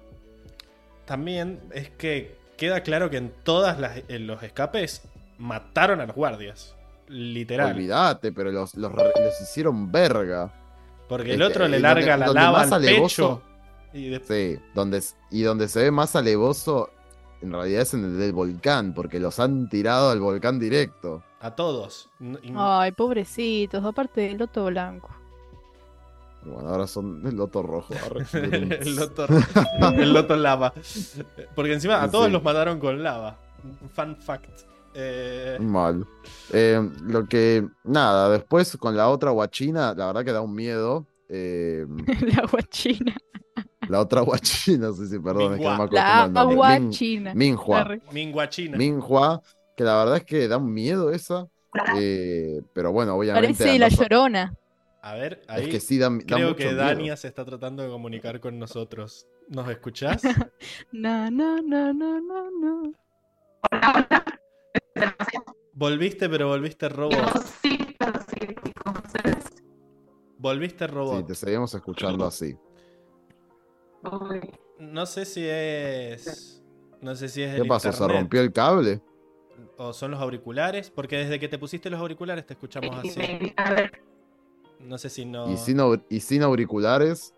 también 1.05 1.59
es 1.73 1.89
que 1.89 2.35
queda 2.57 2.81
claro 2.81 3.09
que 3.09 3.17
en 3.17 3.31
todas 3.43 3.79
las 3.79 4.01
en 4.07 4.27
los 4.27 4.41
escapes 4.43 5.03
mataron 5.37 5.99
a 6.01 6.05
los 6.05 6.15
guardias. 6.15 6.75
Literal. 7.07 7.73
Olvídate, 7.73 8.31
pero 8.31 8.51
los, 8.51 8.73
los, 8.75 8.91
hicieron 9.41 9.91
verga. 9.91 10.51
Porque 11.07 11.33
el 11.33 11.41
Este, 11.41 11.53
otro 11.53 11.67
le 11.67 11.77
y 11.77 11.81
larga 11.81 12.17
donde- 12.17 12.19
la 12.19 12.25
donde 12.25 12.41
lava 12.41 12.57
más 12.59 12.71
al 12.71 12.81
alevoso- 12.83 13.41
pecho. 13.41 13.41
Y 13.93 14.09
después 14.09 14.57
Sí, 14.57 14.63
donde, 14.73 15.01
y 15.31 15.41
donde 15.43 15.67
se 15.67 15.83
ve 15.83 15.91
más 15.91 16.15
alevoso, 16.15 16.89
en 17.41 17.51
realidad 17.53 17.83
es 17.83 17.93
en 17.93 18.03
el 18.05 18.17
del 18.17 18.33
volcán, 18.33 18.93
porque 18.93 19.19
los 19.19 19.39
han 19.39 19.69
tirado 19.69 20.09
al 20.09 20.19
volcán 20.19 20.59
directo. 20.59 21.23
a 21.41 21.51
todos. 21.55 22.09
Ay, 22.55 22.91
pobrecitos, 22.93 23.85
aparte 23.85 24.21
del 24.21 24.37
loto 24.37 24.65
blanco. 24.65 25.15
Bueno, 26.45 26.69
ahora 26.69 26.87
son 26.87 27.21
el 27.25 27.35
loto 27.35 27.61
rojo. 27.63 27.93
el, 28.33 28.95
loto, 28.95 29.25
el 29.95 30.13
loto 30.13 30.35
lava. 30.35 30.73
Porque 31.55 31.73
encima 31.73 32.01
a 32.03 32.09
todos 32.11 32.27
Sí. 32.27 32.31
los 32.31 32.43
mataron 32.43 32.79
con 32.79 33.01
lava. 33.01 33.37
Fun 33.93 34.15
fact. 34.17 34.61
Eh, 34.93 35.57
Mal. 35.59 36.05
Eh, 36.53 36.79
lo 37.03 37.25
que, 37.25 37.67
nada, 37.83 38.29
después 38.29 38.77
con 38.77 38.95
la 38.95 39.09
otra 39.09 39.31
guachina, 39.31 39.93
la 39.93 40.05
verdad 40.07 40.23
que 40.23 40.31
da 40.31 40.41
un 40.41 40.53
miedo. 40.53 41.05
eh, 41.29 41.85
la 42.35 42.45
guachina. 42.49 43.15
La 43.89 43.99
otra 43.99 44.21
guachina, 44.21 44.91
sí, 44.93 45.07
sí, 45.07 45.19
perdón, 45.19 45.53
es 45.53 45.59
que 45.59 45.65
no 45.65 45.71
me 45.71 45.75
Minhua. 45.75 45.75
acostumbro 45.75 45.95
La 45.99 46.23
al 46.23 46.33
nombre. 46.33 46.53
agua 46.55 46.79
Min- 46.79 46.91
china. 46.91 47.33
Minhua. 47.35 47.87
Minhua, 48.77 49.41
que 49.75 49.83
la 49.83 49.95
verdad 49.97 50.17
es 50.17 50.23
que 50.23 50.47
da 50.47 50.57
un 50.57 50.71
miedo 50.73 51.11
esa. 51.11 51.47
eh, 51.97 52.61
pero 52.73 52.91
bueno, 52.91 53.15
obviamente. 53.15 53.63
Parece 53.63 53.77
la 53.79 53.89
llorona. 53.89 54.53
A 55.07 55.13
ver, 55.13 55.41
Es 55.43 55.49
ahí 55.49 55.69
que 55.69 55.79
sí 55.79 55.99
da, 55.99 56.09
da 56.09 56.17
creo 56.25 56.47
mucho 56.47 56.55
que 56.57 56.65
miedo. 56.65 56.77
Dania 56.77 57.15
se 57.15 57.27
está 57.27 57.45
tratando 57.45 57.83
de 57.83 57.89
comunicar 57.89 58.39
con 58.39 58.57
nosotros. 58.57 59.27
¿Nos 59.49 59.69
escuchás? 59.69 60.23
No, 60.91 61.29
no, 61.29 61.61
no, 61.61 61.93
no, 61.93 62.19
no, 62.19 62.49
no. 62.51 62.93
volviste, 65.73 66.27
pero 66.29 66.47
volviste 66.47 66.89
Yo 66.89 66.95
robot. 66.95 67.45
sí, 67.61 67.95
pero 67.99 68.13
sí, 68.21 68.55
ustedes. 69.03 69.45
Volviste 70.39 70.85
Sí, 70.87 70.91
robot. 70.91 71.27
te 71.27 71.35
seguimos 71.35 71.73
escuchando 71.75 72.25
así. 72.25 72.55
Uy, 74.03 74.41
No 74.79 75.05
sé 75.05 75.25
si 75.25 75.45
es. 75.47 76.63
No 77.01 77.15
sé 77.15 77.29
si 77.29 77.43
es 77.43 77.53
¿Qué 77.55 77.61
el 77.61 77.67
pasó? 77.67 77.91
¿Se 77.91 78.07
rompió 78.07 78.41
el 78.41 78.51
cable? 78.51 79.01
o 79.77 79.93
son 79.93 80.11
los 80.11 80.19
auriculares, 80.21 80.89
porque 80.89 81.17
desde 81.17 81.39
que 81.39 81.47
te 81.47 81.57
pusiste 81.59 81.89
los 81.89 81.99
auriculares 81.99 82.45
te 82.45 82.53
escuchamos 82.53 82.95
así. 82.97 83.53
A 83.57 83.73
ver, 83.73 84.01
No 84.85 84.97
sé 84.97 85.09
si 85.09 85.25
no. 85.25 85.51
Y, 85.51 85.57
sin, 85.57 85.79
y 86.09 86.19
sin 86.19 86.43
auriculares. 86.43 87.33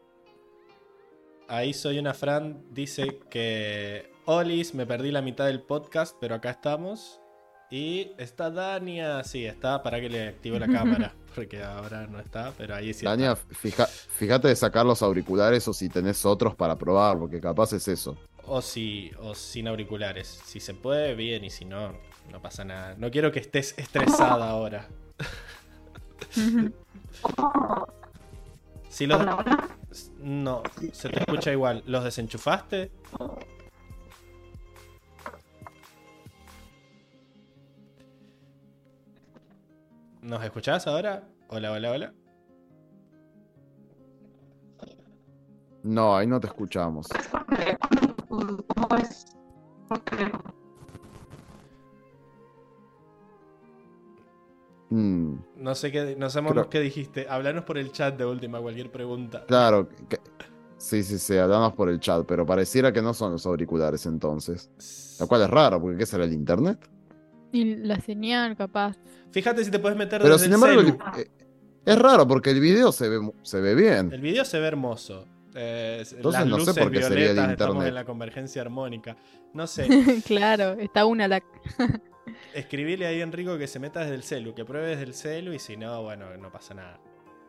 Ahí 1.47 1.73
soy 1.73 1.97
una 1.99 2.13
Fran 2.13 2.61
dice 2.71 3.19
que 3.29 4.11
Olis, 4.25 4.73
me 4.73 4.85
perdí 4.85 5.11
la 5.11 5.21
mitad 5.21 5.45
del 5.45 5.61
podcast, 5.61 6.15
pero 6.19 6.35
acá 6.35 6.49
estamos. 6.51 7.21
Y 7.69 8.11
está 8.17 8.49
Dania, 8.49 9.23
sí, 9.23 9.45
está 9.45 9.81
para 9.83 9.99
que 10.01 10.09
le 10.09 10.27
active 10.27 10.59
la 10.59 10.67
cámara, 10.71 11.15
porque 11.35 11.61
ahora 11.63 12.07
no 12.07 12.19
está, 12.19 12.53
pero 12.57 12.75
ahí 12.75 12.93
sí 12.93 13.05
Dania, 13.05 13.33
está. 13.33 13.55
fija- 13.55 13.87
fíjate 13.87 14.47
de 14.49 14.55
sacar 14.55 14.85
los 14.85 15.01
auriculares 15.01 15.67
o 15.67 15.73
si 15.73 15.87
tenés 15.89 16.25
otros 16.25 16.55
para 16.55 16.77
probar, 16.77 17.17
porque 17.17 17.39
capaz 17.41 17.73
es 17.73 17.87
eso. 17.87 18.17
O 18.45 18.61
si, 18.61 19.11
o 19.19 19.33
sin 19.35 19.67
auriculares. 19.67 20.41
Si 20.45 20.59
se 20.61 20.73
puede, 20.73 21.15
bien, 21.15 21.43
y 21.43 21.49
si 21.49 21.65
no, 21.65 21.93
no 22.31 22.41
pasa 22.41 22.63
nada. 22.65 22.95
No 22.97 23.11
quiero 23.11 23.31
que 23.31 23.39
estés 23.39 23.73
estresada 23.77 24.49
ahora. 24.49 24.87
Si 28.89 29.05
los... 29.05 29.19
hola, 29.19 29.35
hola. 29.35 29.67
No, 30.19 30.63
se 30.91 31.09
te 31.09 31.19
escucha 31.19 31.51
igual. 31.51 31.83
¿Los 31.85 32.03
desenchufaste? 32.03 32.91
¿Nos 40.21 40.43
escuchás 40.43 40.87
ahora? 40.87 41.23
Hola, 41.47 41.71
hola, 41.71 41.91
hola. 41.91 42.13
No, 45.83 46.17
ahí 46.17 46.27
no 46.27 46.39
te 46.39 46.47
escuchamos. 46.47 47.07
¿Cómo 48.27 48.97
es? 48.97 49.25
Mm, 54.89 55.33
No 55.57 55.75
sé 55.75 55.91
qué, 55.91 56.15
no 56.17 56.29
sabemos 56.29 56.53
Creo- 56.53 56.69
qué 56.69 56.79
dijiste. 56.79 57.27
Hablanos 57.29 57.63
por 57.65 57.77
el 57.77 57.91
chat 57.91 58.17
de 58.17 58.25
última, 58.25 58.59
cualquier 58.61 58.91
pregunta. 58.91 59.43
claro. 59.45 59.89
que- 60.09 60.19
sí, 60.77 61.03
sí, 61.03 61.17
sí, 61.19 61.35
hablamos 61.37 61.73
por 61.73 61.89
el 61.89 61.99
chat, 61.99 62.25
pero 62.25 62.45
pareciera 62.45 62.91
que 62.93 63.01
no 63.01 63.13
son 63.13 63.33
los 63.33 63.45
auriculares 63.45 64.05
entonces. 64.05 64.69
Lo 65.19 65.27
cual 65.27 65.41
es 65.43 65.49
raro, 65.49 65.81
porque 65.81 65.97
¿qué 65.97 66.05
será 66.05 66.23
el 66.23 66.33
internet? 66.33 66.89
Y 67.51 67.75
la 67.77 67.99
señal, 67.99 68.55
capaz. 68.55 68.95
Fíjate 69.31 69.63
si 69.65 69.71
te 69.71 69.79
puedes 69.79 69.97
meter 69.97 70.21
Pero 70.21 70.33
desde 70.33 70.45
sin 70.45 70.53
embargo, 70.53 70.81
el- 70.81 71.21
eh, 71.21 71.27
es 71.85 71.99
raro 71.99 72.27
porque 72.27 72.51
el 72.51 72.59
video 72.59 72.91
se 72.91 73.09
ve, 73.09 73.31
se 73.41 73.59
ve 73.61 73.73
bien. 73.75 74.11
El 74.13 74.21
video 74.21 74.45
se 74.45 74.59
ve 74.59 74.67
hermoso. 74.67 75.25
Eh, 75.55 76.03
Entonces 76.15 76.41
las 76.41 76.47
no 76.49 76.59
sé 76.59 76.65
luces 76.67 76.83
por 76.83 76.91
qué 76.91 77.01
sería 77.01 77.31
el 77.31 77.37
estamos 77.37 77.51
internet. 77.51 77.87
en 77.87 77.95
la 77.95 78.05
convergencia 78.05 78.61
armónica. 78.61 79.17
No 79.53 79.65
sé, 79.65 79.87
claro, 80.27 80.73
está 80.73 81.05
una 81.05 81.27
la. 81.27 81.41
escribile 82.53 83.05
ahí 83.07 83.19
a 83.21 83.23
Enrico 83.23 83.57
que 83.57 83.67
se 83.67 83.79
meta 83.79 84.01
desde 84.01 84.15
el 84.15 84.23
celu, 84.23 84.53
que 84.53 84.65
pruebe 84.65 84.87
desde 84.89 85.03
el 85.03 85.13
celu 85.13 85.53
y 85.53 85.59
si 85.59 85.77
no, 85.77 86.03
bueno, 86.03 86.35
no 86.37 86.51
pasa 86.51 86.73
nada. 86.73 86.99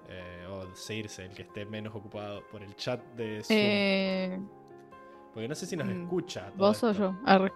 Eh, 0.09 0.47
o 0.51 0.75
seguirse, 0.75 1.27
el 1.27 1.33
que 1.33 1.43
esté 1.43 1.67
menos 1.67 1.95
ocupado 1.95 2.43
por 2.51 2.63
el 2.63 2.75
chat 2.77 3.01
de 3.15 3.43
Zoom. 3.45 3.57
Eh, 3.59 4.41
Porque 5.35 5.49
no 5.49 5.55
sé 5.55 5.67
si 5.67 5.77
nos 5.77 5.87
mm, 5.87 6.03
escucha. 6.03 6.51
todo 6.57 6.69
¿Vos 6.69 6.83
o 6.85 6.93
yo? 6.93 7.15
Arre. 7.27 7.53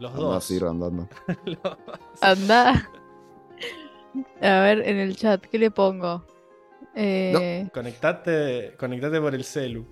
Los 0.00 0.14
dos. 0.14 0.44
Ciro, 0.46 0.68
andando. 0.70 1.08
Los- 1.44 1.78
Anda. 2.20 2.88
A 4.40 4.60
ver, 4.60 4.86
en 4.86 4.96
el 4.98 5.16
chat, 5.16 5.44
¿qué 5.46 5.58
le 5.58 5.70
pongo? 5.70 6.24
Eh, 6.94 7.68
Conectate, 7.72 8.74
conectate 8.76 9.20
por 9.20 9.34
el 9.34 9.44
celu. 9.44 9.86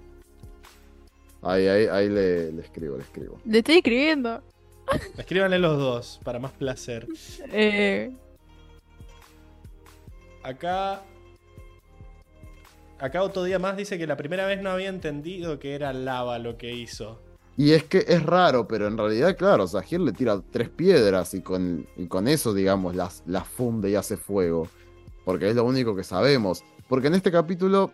Ahí, 1.42 1.66
ahí, 1.68 1.86
ahí 1.86 2.08
le, 2.08 2.52
le 2.52 2.60
escribo, 2.62 2.96
le 2.96 3.02
escribo. 3.04 3.38
Le 3.44 3.58
estoy 3.58 3.76
escribiendo. 3.76 4.42
Escríbanle 5.16 5.58
los 5.58 5.78
dos, 5.78 6.20
para 6.24 6.38
más 6.38 6.52
placer. 6.52 7.06
Eh, 7.52 8.12
Acá. 10.42 11.02
Acá 12.98 13.22
otro 13.22 13.44
día 13.44 13.58
más 13.58 13.76
dice 13.76 13.98
que 13.98 14.06
la 14.06 14.16
primera 14.16 14.46
vez 14.46 14.60
no 14.62 14.70
había 14.70 14.88
entendido 14.88 15.58
que 15.58 15.74
era 15.74 15.92
lava 15.92 16.38
lo 16.38 16.56
que 16.56 16.72
hizo. 16.72 17.20
Y 17.56 17.72
es 17.72 17.84
que 17.84 18.04
es 18.06 18.22
raro, 18.22 18.66
pero 18.66 18.86
en 18.86 18.96
realidad, 18.96 19.36
claro, 19.36 19.66
Sahir 19.66 20.00
le 20.00 20.12
tira 20.12 20.40
tres 20.50 20.68
piedras 20.68 21.34
y 21.34 21.42
con, 21.42 21.86
y 21.96 22.06
con 22.06 22.28
eso, 22.28 22.54
digamos, 22.54 22.94
las, 22.94 23.22
las 23.26 23.46
funde 23.46 23.90
y 23.90 23.94
hace 23.96 24.16
fuego. 24.16 24.68
Porque 25.24 25.48
es 25.48 25.56
lo 25.56 25.64
único 25.64 25.94
que 25.94 26.04
sabemos. 26.04 26.62
Porque 26.88 27.08
en 27.08 27.14
este 27.14 27.30
capítulo 27.30 27.92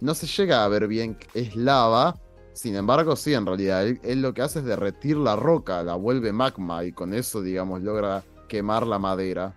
no 0.00 0.14
se 0.14 0.26
llega 0.26 0.64
a 0.64 0.68
ver 0.68 0.86
bien 0.86 1.16
que 1.16 1.40
es 1.40 1.56
lava. 1.56 2.16
Sin 2.60 2.76
embargo, 2.76 3.16
sí, 3.16 3.32
en 3.32 3.46
realidad, 3.46 3.86
él, 3.86 3.98
él 4.02 4.20
lo 4.20 4.34
que 4.34 4.42
hace 4.42 4.58
es 4.58 4.66
derretir 4.66 5.16
la 5.16 5.34
roca, 5.34 5.82
la 5.82 5.94
vuelve 5.94 6.30
magma 6.30 6.84
y 6.84 6.92
con 6.92 7.14
eso, 7.14 7.40
digamos, 7.40 7.80
logra 7.80 8.22
quemar 8.48 8.86
la 8.86 8.98
madera. 8.98 9.54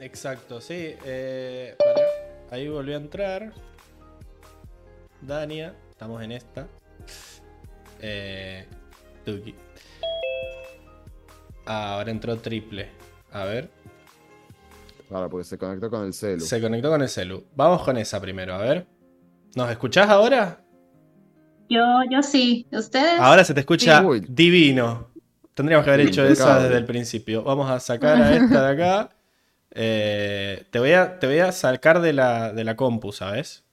Exacto, 0.00 0.60
sí. 0.60 0.96
eh. 1.04 1.76
Ahí 2.50 2.68
volvió 2.68 2.96
a 2.96 2.98
entrar. 2.98 3.52
Dania, 5.20 5.76
estamos 5.90 6.20
en 6.24 6.32
esta. 6.32 6.66
Eh, 8.00 8.66
Tuki. 9.24 9.54
Ah, 11.66 11.98
ahora 11.98 12.10
entró 12.10 12.36
triple. 12.38 12.90
A 13.30 13.44
ver. 13.44 13.70
Claro, 15.06 15.30
porque 15.30 15.44
se 15.44 15.56
conectó 15.56 15.88
con 15.88 16.04
el 16.04 16.12
celu. 16.12 16.40
Se 16.40 16.60
conectó 16.60 16.90
con 16.90 17.00
el 17.00 17.08
celu. 17.08 17.44
Vamos 17.54 17.84
con 17.84 17.96
esa 17.96 18.20
primero, 18.20 18.54
a 18.54 18.58
ver. 18.58 18.88
¿Nos 19.54 19.70
escuchás 19.70 20.08
ahora? 20.08 20.64
Yo, 21.68 21.84
yo 22.10 22.22
sí. 22.22 22.66
¿Ustedes? 22.72 23.20
Ahora 23.20 23.44
se 23.44 23.54
te 23.54 23.60
escucha 23.60 24.00
Sí. 24.02 24.20
Divino. 24.28 25.08
Tendríamos 25.54 25.84
que 25.84 25.90
haber 25.92 26.06
hecho 26.06 26.22
esa 26.22 26.30
Impecable. 26.44 26.62
desde 26.64 26.76
el 26.78 26.84
principio. 26.84 27.42
Vamos 27.42 27.70
a 27.70 27.80
sacar 27.80 28.20
a 28.22 28.34
esta 28.36 28.72
de 28.72 28.82
acá. 28.82 29.10
Eh, 29.80 30.64
te, 30.70 30.78
voy 30.80 30.92
a, 30.92 31.18
te 31.20 31.26
voy 31.28 31.38
a 31.40 31.52
sacar 31.52 32.00
de 32.00 32.12
la, 32.14 32.52
de 32.52 32.64
la 32.64 32.74
compu, 32.74 33.12
¿sabes? 33.12 33.64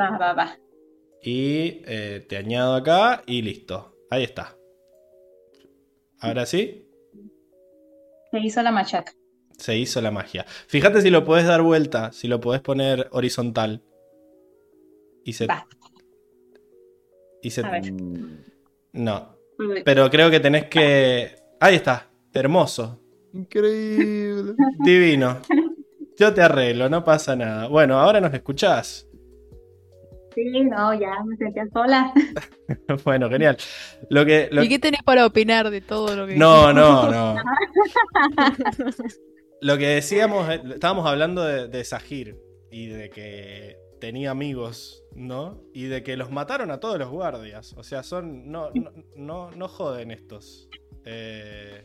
Va, 0.00 0.16
va, 0.18 0.32
va. 0.32 0.56
Y 1.22 1.82
eh, 1.86 2.24
te 2.28 2.38
añado 2.38 2.74
acá 2.74 3.22
y 3.26 3.42
listo. 3.42 3.94
Ahí 4.10 4.24
está. 4.24 4.56
Ahora 6.18 6.46
sí, 6.46 6.88
Se 8.32 8.38
hizo 8.40 8.62
la 8.62 8.72
machaca. 8.72 9.12
se 9.58 9.76
hizo 9.76 10.00
la 10.00 10.10
magia. 10.10 10.44
Fíjate 10.66 11.02
si 11.02 11.10
lo 11.10 11.24
puedes 11.24 11.46
dar 11.46 11.60
vuelta, 11.62 12.10
si 12.12 12.26
lo 12.26 12.40
puedes 12.40 12.62
poner 12.62 13.06
horizontal. 13.12 13.82
Y 15.24 15.34
se. 15.34 15.46
Va. 15.46 15.66
A 17.64 17.70
ver. 17.70 17.92
Mm, 17.92 18.38
no. 18.94 19.36
Uy, 19.58 19.82
Pero 19.84 20.08
creo 20.10 20.30
que 20.30 20.40
tenés 20.40 20.64
que. 20.66 21.34
Ahí 21.60 21.76
está. 21.76 22.08
Hermoso. 22.32 23.00
increíble. 23.32 24.54
Divino. 24.84 25.38
Yo 26.18 26.32
te 26.32 26.42
arreglo, 26.42 26.88
no 26.88 27.04
pasa 27.04 27.36
nada. 27.36 27.68
Bueno, 27.68 27.98
ahora 27.98 28.20
nos 28.20 28.32
escuchás. 28.34 29.06
Sí, 30.34 30.60
no, 30.64 30.92
ya 30.92 31.22
me 31.24 31.36
sentía 31.36 31.66
sola. 31.72 32.12
Bueno, 33.04 33.30
genial. 33.30 33.56
Lo 34.10 34.26
que. 34.26 34.48
lo- 34.50 34.62
¿Y 34.64 34.68
qué 34.68 34.78
tenés 34.78 35.02
para 35.02 35.24
opinar 35.24 35.70
de 35.70 35.80
todo 35.80 36.14
lo 36.16 36.26
que 36.26 36.36
No, 36.36 36.72
no, 36.72 37.10
no. 37.10 37.36
Lo 39.62 39.78
que 39.78 39.86
decíamos, 39.86 40.48
estábamos 40.50 41.06
hablando 41.06 41.42
de, 41.44 41.68
de 41.68 41.84
Sahir 41.84 42.36
y 42.70 42.88
de 42.88 43.08
que 43.08 43.76
tenía 44.00 44.30
amigos, 44.30 45.02
¿no? 45.14 45.62
Y 45.72 45.84
de 45.84 46.02
que 46.02 46.16
los 46.16 46.30
mataron 46.30 46.70
a 46.70 46.80
todos 46.80 46.98
los 46.98 47.10
guardias. 47.10 47.74
O 47.76 47.82
sea, 47.82 48.02
son. 48.02 48.50
No, 48.50 48.70
no, 48.74 48.90
no, 49.16 49.50
no 49.52 49.68
joden 49.68 50.10
estos. 50.10 50.68
Eh, 51.04 51.84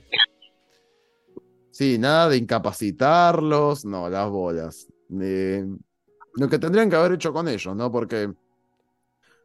Sí, 1.73 1.97
nada 1.97 2.27
de 2.27 2.35
incapacitarlos, 2.37 3.85
no, 3.85 4.09
las 4.09 4.29
bolas. 4.29 4.87
Eh, 5.21 5.65
lo 6.35 6.49
que 6.49 6.59
tendrían 6.59 6.89
que 6.89 6.97
haber 6.97 7.13
hecho 7.13 7.31
con 7.31 7.47
ellos, 7.47 7.73
¿no? 7.75 7.89
Porque 7.89 8.29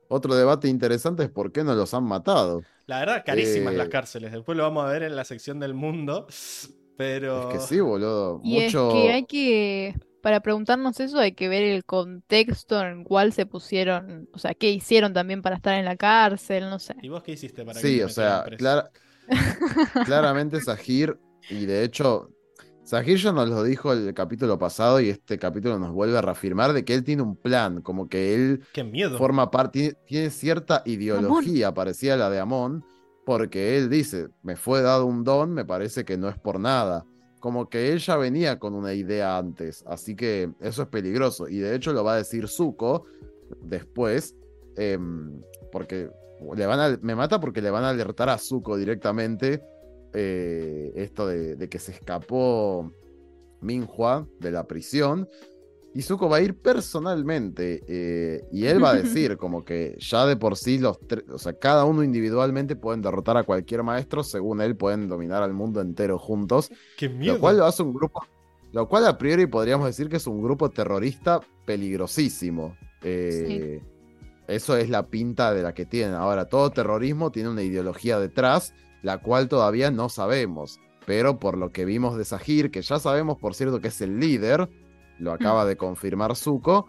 otro 0.08 0.34
debate 0.34 0.66
interesante 0.68 1.22
es 1.22 1.30
por 1.30 1.52
qué 1.52 1.62
no 1.62 1.74
los 1.74 1.94
han 1.94 2.02
matado. 2.04 2.62
la 2.86 2.98
verdad, 3.00 3.22
carísimas 3.24 3.74
Eh. 3.74 3.76
las 3.76 3.88
cárceles. 3.88 4.32
Después 4.32 4.56
lo 4.58 4.64
vamos 4.64 4.84
a 4.84 4.88
ver 4.90 5.04
en 5.04 5.14
la 5.16 5.24
sección 5.24 5.60
del 5.60 5.74
mundo. 5.74 6.26
Pero. 6.96 7.50
Es 7.52 7.58
que 7.58 7.60
sí, 7.74 7.80
boludo. 7.80 8.40
Y 8.42 8.60
Mucho. 8.60 8.88
es 8.88 8.94
que 8.94 9.12
hay 9.12 9.24
que. 9.26 9.94
Para 10.26 10.40
preguntarnos 10.40 10.98
eso 10.98 11.20
hay 11.20 11.34
que 11.34 11.48
ver 11.48 11.62
el 11.62 11.84
contexto 11.84 12.80
en 12.80 12.98
el 12.98 13.04
cual 13.04 13.32
se 13.32 13.46
pusieron, 13.46 14.28
o 14.32 14.40
sea, 14.40 14.54
qué 14.54 14.70
hicieron 14.72 15.12
también 15.12 15.40
para 15.40 15.54
estar 15.54 15.74
en 15.74 15.84
la 15.84 15.94
cárcel, 15.94 16.68
no 16.68 16.80
sé. 16.80 16.96
¿Y 17.00 17.08
vos 17.08 17.22
qué 17.22 17.30
hiciste 17.30 17.64
para 17.64 17.80
que 17.80 17.86
Sí, 17.86 18.02
o 18.02 18.08
sea, 18.08 18.44
clara- 18.58 18.90
claramente 20.04 20.60
Sahir, 20.60 21.16
y 21.48 21.64
de 21.66 21.84
hecho, 21.84 22.28
Sahir 22.82 23.18
ya 23.18 23.30
nos 23.30 23.48
lo 23.48 23.62
dijo 23.62 23.92
el 23.92 24.12
capítulo 24.14 24.58
pasado 24.58 24.98
y 25.00 25.10
este 25.10 25.38
capítulo 25.38 25.78
nos 25.78 25.92
vuelve 25.92 26.18
a 26.18 26.22
reafirmar 26.22 26.72
de 26.72 26.84
que 26.84 26.94
él 26.94 27.04
tiene 27.04 27.22
un 27.22 27.36
plan, 27.36 27.80
como 27.80 28.08
que 28.08 28.34
él 28.34 28.64
¡Qué 28.72 28.82
miedo! 28.82 29.18
forma 29.18 29.52
parte, 29.52 29.78
tiene, 29.78 29.96
tiene 30.08 30.30
cierta 30.30 30.82
ideología 30.86 31.72
parecida 31.72 32.14
a 32.14 32.16
la 32.16 32.30
de 32.30 32.40
Amon, 32.40 32.84
porque 33.24 33.76
él 33.76 33.88
dice, 33.88 34.30
me 34.42 34.56
fue 34.56 34.82
dado 34.82 35.06
un 35.06 35.22
don, 35.22 35.54
me 35.54 35.64
parece 35.64 36.04
que 36.04 36.18
no 36.18 36.28
es 36.28 36.36
por 36.36 36.58
nada. 36.58 37.04
Como 37.40 37.68
que 37.68 37.92
él 37.92 37.98
ya 37.98 38.16
venía 38.16 38.58
con 38.58 38.74
una 38.74 38.94
idea 38.94 39.36
antes, 39.38 39.84
así 39.86 40.16
que 40.16 40.50
eso 40.60 40.82
es 40.82 40.88
peligroso. 40.88 41.48
Y 41.48 41.58
de 41.58 41.74
hecho 41.74 41.92
lo 41.92 42.02
va 42.02 42.14
a 42.14 42.18
decir 42.18 42.48
Zuko 42.48 43.04
después, 43.62 44.34
em, 44.76 45.40
porque 45.70 46.10
le 46.54 46.66
van 46.66 46.80
a- 46.80 46.98
me 47.02 47.14
mata 47.14 47.38
porque 47.40 47.62
le 47.62 47.70
van 47.70 47.84
a 47.84 47.90
alertar 47.90 48.28
a 48.28 48.38
Zuko 48.38 48.76
directamente 48.76 49.62
eh, 50.18 50.92
esto 50.96 51.26
de, 51.26 51.56
de 51.56 51.68
que 51.68 51.78
se 51.78 51.92
escapó 51.92 52.90
Minhua 53.60 54.26
de 54.40 54.50
la 54.50 54.66
prisión. 54.66 55.28
Y 55.96 56.02
Zuko 56.02 56.28
va 56.28 56.36
a 56.36 56.40
ir 56.42 56.54
personalmente 56.54 57.82
eh, 57.88 58.44
y 58.52 58.66
él 58.66 58.84
va 58.84 58.90
a 58.90 58.94
decir 58.96 59.36
como 59.38 59.64
que 59.64 59.96
ya 59.98 60.26
de 60.26 60.36
por 60.36 60.58
sí 60.58 60.76
los 60.76 61.00
tres, 61.00 61.24
o 61.30 61.38
sea, 61.38 61.54
cada 61.54 61.86
uno 61.86 62.02
individualmente 62.02 62.76
pueden 62.76 63.00
derrotar 63.00 63.38
a 63.38 63.44
cualquier 63.44 63.82
maestro, 63.82 64.22
según 64.22 64.60
él 64.60 64.76
pueden 64.76 65.08
dominar 65.08 65.42
al 65.42 65.54
mundo 65.54 65.80
entero 65.80 66.18
juntos, 66.18 66.70
¡Qué 66.98 67.08
miedo! 67.08 67.36
lo 67.36 67.40
cual 67.40 67.56
lo 67.56 67.64
hace 67.64 67.82
un 67.82 67.94
grupo, 67.94 68.26
lo 68.72 68.86
cual 68.88 69.06
a 69.06 69.16
priori 69.16 69.46
podríamos 69.46 69.86
decir 69.86 70.10
que 70.10 70.16
es 70.16 70.26
un 70.26 70.42
grupo 70.42 70.68
terrorista 70.68 71.40
peligrosísimo. 71.64 72.76
Eh, 73.02 73.80
Eso 74.48 74.76
es 74.76 74.90
la 74.90 75.06
pinta 75.06 75.54
de 75.54 75.62
la 75.62 75.72
que 75.72 75.86
tienen. 75.86 76.14
Ahora, 76.14 76.44
todo 76.44 76.70
terrorismo 76.72 77.32
tiene 77.32 77.48
una 77.48 77.62
ideología 77.62 78.20
detrás, 78.20 78.74
la 79.02 79.16
cual 79.16 79.48
todavía 79.48 79.90
no 79.90 80.10
sabemos. 80.10 80.78
Pero 81.06 81.38
por 81.38 81.56
lo 81.56 81.72
que 81.72 81.86
vimos 81.86 82.18
de 82.18 82.26
Sahir, 82.26 82.70
que 82.70 82.82
ya 82.82 82.98
sabemos, 82.98 83.38
por 83.38 83.54
cierto, 83.54 83.80
que 83.80 83.88
es 83.88 84.00
el 84.02 84.20
líder, 84.20 84.68
lo 85.18 85.32
acaba 85.32 85.64
de 85.64 85.76
confirmar 85.76 86.36
Zuko, 86.36 86.86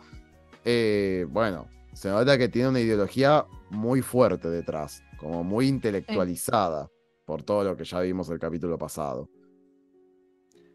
eh, 0.65 1.25
bueno, 1.29 1.67
se 1.93 2.09
nota 2.09 2.37
que 2.37 2.49
tiene 2.49 2.69
una 2.69 2.79
ideología 2.79 3.45
muy 3.69 4.01
fuerte 4.01 4.49
detrás, 4.49 5.03
como 5.17 5.43
muy 5.43 5.67
intelectualizada, 5.67 6.89
por 7.25 7.43
todo 7.43 7.63
lo 7.63 7.75
que 7.75 7.85
ya 7.85 7.99
vimos 8.01 8.29
el 8.29 8.39
capítulo 8.39 8.77
pasado. 8.77 9.29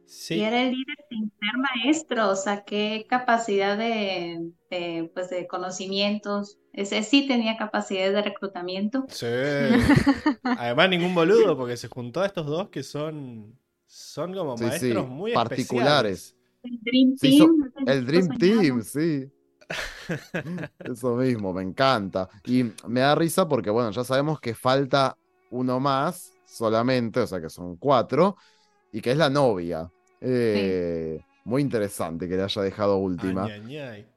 Sí, 0.05 0.35
Y 0.35 0.41
era 0.43 0.63
el 0.63 0.73
líder 0.73 0.97
sin 1.09 1.33
ser 1.41 1.59
maestro, 1.59 2.29
o 2.31 2.37
sea, 2.37 2.65
qué 2.65 3.07
capacidad 3.09 3.79
de, 3.79 4.51
de, 4.71 5.11
pues, 5.15 5.31
de 5.31 5.47
conocimientos. 5.47 6.59
Ese 6.73 7.03
sí 7.03 7.27
tenía 7.27 7.57
capacidades 7.57 8.13
de 8.13 8.23
reclutamiento. 8.23 9.07
sí. 9.09 9.27
Además, 10.43 10.91
ningún 10.91 11.15
boludo, 11.15 11.57
porque 11.57 11.77
se 11.77 11.89
juntó 11.89 12.21
a 12.21 12.27
estos 12.27 12.47
dos 12.47 12.69
que 12.69 12.83
son, 12.83 13.59
son 13.87 14.35
como 14.35 14.57
Sí, 14.57 14.65
sí, 14.65 14.69
maestros 14.69 15.09
muy 15.09 15.33
particulares. 15.33 16.37
El 16.63 16.81
Dream 16.83 17.17
hizo 17.21 17.47
Team. 17.47 17.73
es 17.87 17.97
El 17.97 18.07
Dream 18.07 18.29
soñado. 18.29 18.39
Team, 18.39 18.83
sí. 18.83 19.31
Eso 20.79 21.17
mismo, 21.17 21.53
me 21.53 21.63
encanta. 21.63 22.29
Y 22.45 22.65
me 22.87 23.01
da 23.01 23.15
risa 23.15 23.49
porque, 23.49 23.71
bueno, 23.71 23.91
ya 23.91 24.05
sabemos 24.05 24.41
que 24.41 24.55
falta 24.55 25.17
uno 25.51 25.81
más 25.81 26.33
solamente, 26.45 27.21
o 27.21 27.27
sea 27.27 27.41
que 27.41 27.51
son 27.51 27.77
cuatro, 27.77 28.37
y 28.93 29.01
que 29.01 29.13
es 29.13 29.17
la 29.17 29.31
novia. 29.31 29.91
Eh, 30.21 31.25
Muy 31.45 31.63
interesante 31.63 32.29
que 32.29 32.37
le 32.37 32.43
haya 32.45 32.63
dejado 32.63 32.97
última. 32.99 33.45
Ay, 33.45 33.53
ay, 33.67 33.77
ay. 33.79 34.09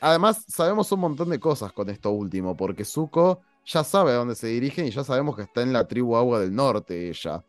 Además, 0.00 0.44
sabemos 0.48 0.90
un 0.92 1.00
montón 1.00 1.30
de 1.30 1.40
cosas 1.40 1.72
con 1.72 1.88
esto 1.88 2.10
último, 2.10 2.56
porque 2.56 2.84
Zuko 2.84 3.42
ya 3.64 3.84
sabe 3.84 4.12
a 4.12 4.16
dónde 4.16 4.34
se 4.34 4.48
dirigen 4.48 4.86
y 4.86 4.90
ya 4.90 5.04
sabemos 5.04 5.36
que 5.36 5.42
está 5.42 5.62
en 5.62 5.72
la 5.72 5.86
tribu 5.86 6.16
Agua 6.16 6.40
del 6.40 6.54
Norte 6.54 7.08
ella. 7.08 7.44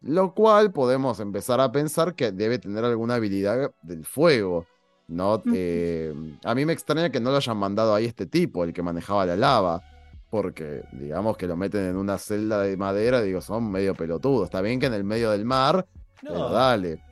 Lo 0.00 0.32
cual 0.34 0.72
podemos 0.72 1.18
empezar 1.20 1.60
a 1.60 1.72
pensar 1.72 2.14
que 2.14 2.30
debe 2.32 2.58
tener 2.58 2.84
alguna 2.84 3.14
habilidad 3.16 3.72
del 3.82 4.04
fuego. 4.04 4.64
¿no? 5.08 5.42
Eh, 5.54 6.12
a 6.44 6.54
mí 6.54 6.64
me 6.66 6.72
extraña 6.74 7.10
que 7.10 7.18
no 7.20 7.30
lo 7.30 7.38
hayan 7.38 7.56
mandado 7.56 7.94
ahí 7.94 8.04
este 8.04 8.26
tipo, 8.26 8.62
el 8.64 8.72
que 8.72 8.82
manejaba 8.82 9.26
la 9.26 9.36
lava. 9.36 9.82
Porque, 10.30 10.82
digamos 10.92 11.36
que 11.38 11.46
lo 11.46 11.56
meten 11.56 11.84
en 11.86 11.96
una 11.96 12.18
celda 12.18 12.60
de 12.60 12.76
madera, 12.76 13.22
digo, 13.22 13.40
son 13.40 13.70
medio 13.70 13.94
pelotudos. 13.94 14.44
Está 14.44 14.60
bien 14.60 14.78
que 14.78 14.86
en 14.86 14.92
el 14.94 15.02
medio 15.04 15.30
del 15.30 15.46
mar, 15.46 15.86
pero 16.20 16.34
No, 16.34 16.50
dale. 16.50 17.02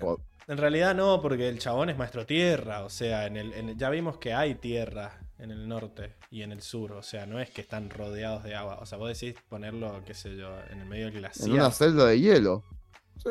en 0.46 0.58
realidad 0.58 0.94
no, 0.94 1.20
porque 1.22 1.48
el 1.48 1.58
chabón 1.58 1.88
es 1.88 1.96
maestro 1.96 2.26
tierra. 2.26 2.84
O 2.84 2.90
sea, 2.90 3.26
en 3.26 3.38
el, 3.38 3.52
en- 3.54 3.78
ya 3.78 3.88
vimos 3.88 4.18
que 4.18 4.34
hay 4.34 4.54
tierra 4.56 5.18
en 5.38 5.50
el 5.50 5.66
norte 5.66 6.14
y 6.30 6.42
en 6.42 6.52
el 6.52 6.60
sur. 6.60 6.92
O 6.92 7.02
sea, 7.02 7.24
no 7.24 7.40
es 7.40 7.48
que 7.48 7.62
están 7.62 7.88
rodeados 7.88 8.44
de 8.44 8.54
agua. 8.54 8.78
O 8.82 8.86
sea, 8.86 8.98
vos 8.98 9.08
decís 9.18 9.34
ponerlo, 9.48 10.02
qué 10.04 10.12
sé 10.12 10.36
yo, 10.36 10.50
en 10.70 10.80
el 10.80 10.86
medio 10.86 11.06
del 11.06 11.14
glaciar. 11.14 11.48
en 11.48 11.54
una 11.54 11.70
celda 11.70 12.04
de 12.06 12.20
hielo. 12.20 12.64
Sí. 13.22 13.30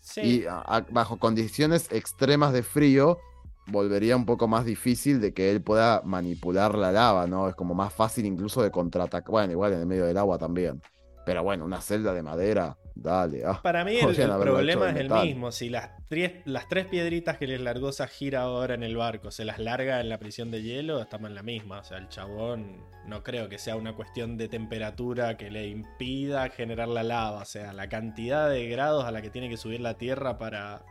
Sí. 0.00 0.20
Y 0.20 0.46
a- 0.46 0.60
a- 0.60 0.86
bajo 0.90 1.18
condiciones 1.18 1.90
extremas 1.92 2.52
de 2.52 2.62
frío, 2.62 3.18
volvería 3.68 4.16
un 4.16 4.26
poco 4.26 4.48
más 4.48 4.64
difícil 4.64 5.20
de 5.20 5.32
que 5.32 5.50
él 5.50 5.62
pueda 5.62 6.02
manipular 6.04 6.74
la 6.76 6.90
lava, 6.90 7.26
¿no? 7.26 7.48
Es 7.48 7.54
como 7.54 7.74
más 7.74 7.92
fácil 7.92 8.26
incluso 8.26 8.62
de 8.62 8.70
contraatacar. 8.72 9.30
Bueno, 9.30 9.52
igual 9.52 9.72
en 9.74 9.80
el 9.80 9.86
medio 9.86 10.04
del 10.04 10.18
agua 10.18 10.38
también. 10.38 10.82
Pero 11.24 11.44
bueno, 11.44 11.64
una 11.64 11.80
celda 11.80 12.12
de 12.12 12.22
madera, 12.22 12.76
dale. 12.94 13.42
ah. 13.44 13.60
Para 13.62 13.84
mí 13.84 13.96
el, 14.00 14.14
problema 14.14 14.90
es 14.90 14.96
el 14.96 15.08
metal. 15.08 15.26
mismo. 15.26 15.52
Si 15.52 15.68
las, 15.68 15.90
tres- 16.08 16.32
las 16.44 16.68
tres 16.68 16.86
piedritas 16.86 17.36
que 17.38 17.46
les 17.46 17.60
largó 17.60 17.92
Sahira 17.92 18.42
ahora 18.42 18.74
en 18.74 18.82
el 18.82 18.96
barco 18.96 19.30
se 19.30 19.44
las 19.44 19.58
larga 19.58 20.00
en 20.00 20.08
la 20.08 20.18
prisión 20.18 20.50
de 20.50 20.62
hielo, 20.62 21.00
estamos 21.00 21.28
en 21.28 21.34
la 21.34 21.42
misma. 21.42 21.80
O 21.80 21.84
sea, 21.84 21.98
el 21.98 22.08
chabón 22.08 22.84
no 23.06 23.22
creo 23.22 23.48
que 23.48 23.58
sea 23.58 23.76
una 23.76 23.94
cuestión 23.94 24.36
de 24.36 24.48
temperatura 24.48 25.36
que 25.36 25.50
le 25.50 25.68
impida 25.68 26.48
generar 26.50 26.88
la 26.88 27.02
lava. 27.02 27.42
O 27.42 27.44
sea, 27.46 27.72
la 27.72 27.88
cantidad 27.88 28.48
de 28.48 28.68
grados 28.68 29.04
a 29.04 29.10
la 29.10 29.22
que 29.22 29.30
tiene 29.30 29.48
que 29.48 29.56
subir 29.56 29.80
la 29.80 29.94
tierra 29.98 30.38
para, 30.38 30.84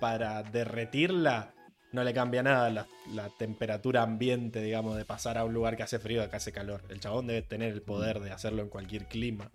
para 0.00 0.42
derretirla 0.42 1.50
no 1.92 2.02
le 2.02 2.12
cambia 2.12 2.42
nada 2.42 2.70
la, 2.70 2.86
la 3.14 3.28
temperatura 3.28 4.02
ambiente, 4.02 4.60
digamos, 4.60 4.96
de 4.96 5.04
pasar 5.04 5.38
a 5.38 5.44
un 5.44 5.54
lugar 5.54 5.76
que 5.76 5.84
hace 5.84 6.00
frío 6.00 6.24
a 6.24 6.28
que 6.28 6.34
hace 6.34 6.50
calor. 6.50 6.82
El 6.88 6.98
chabón 6.98 7.28
debe 7.28 7.42
tener 7.42 7.72
el 7.72 7.82
poder 7.82 8.18
de 8.18 8.32
hacerlo 8.32 8.62
en 8.62 8.68
cualquier 8.68 9.06
clima. 9.06 9.48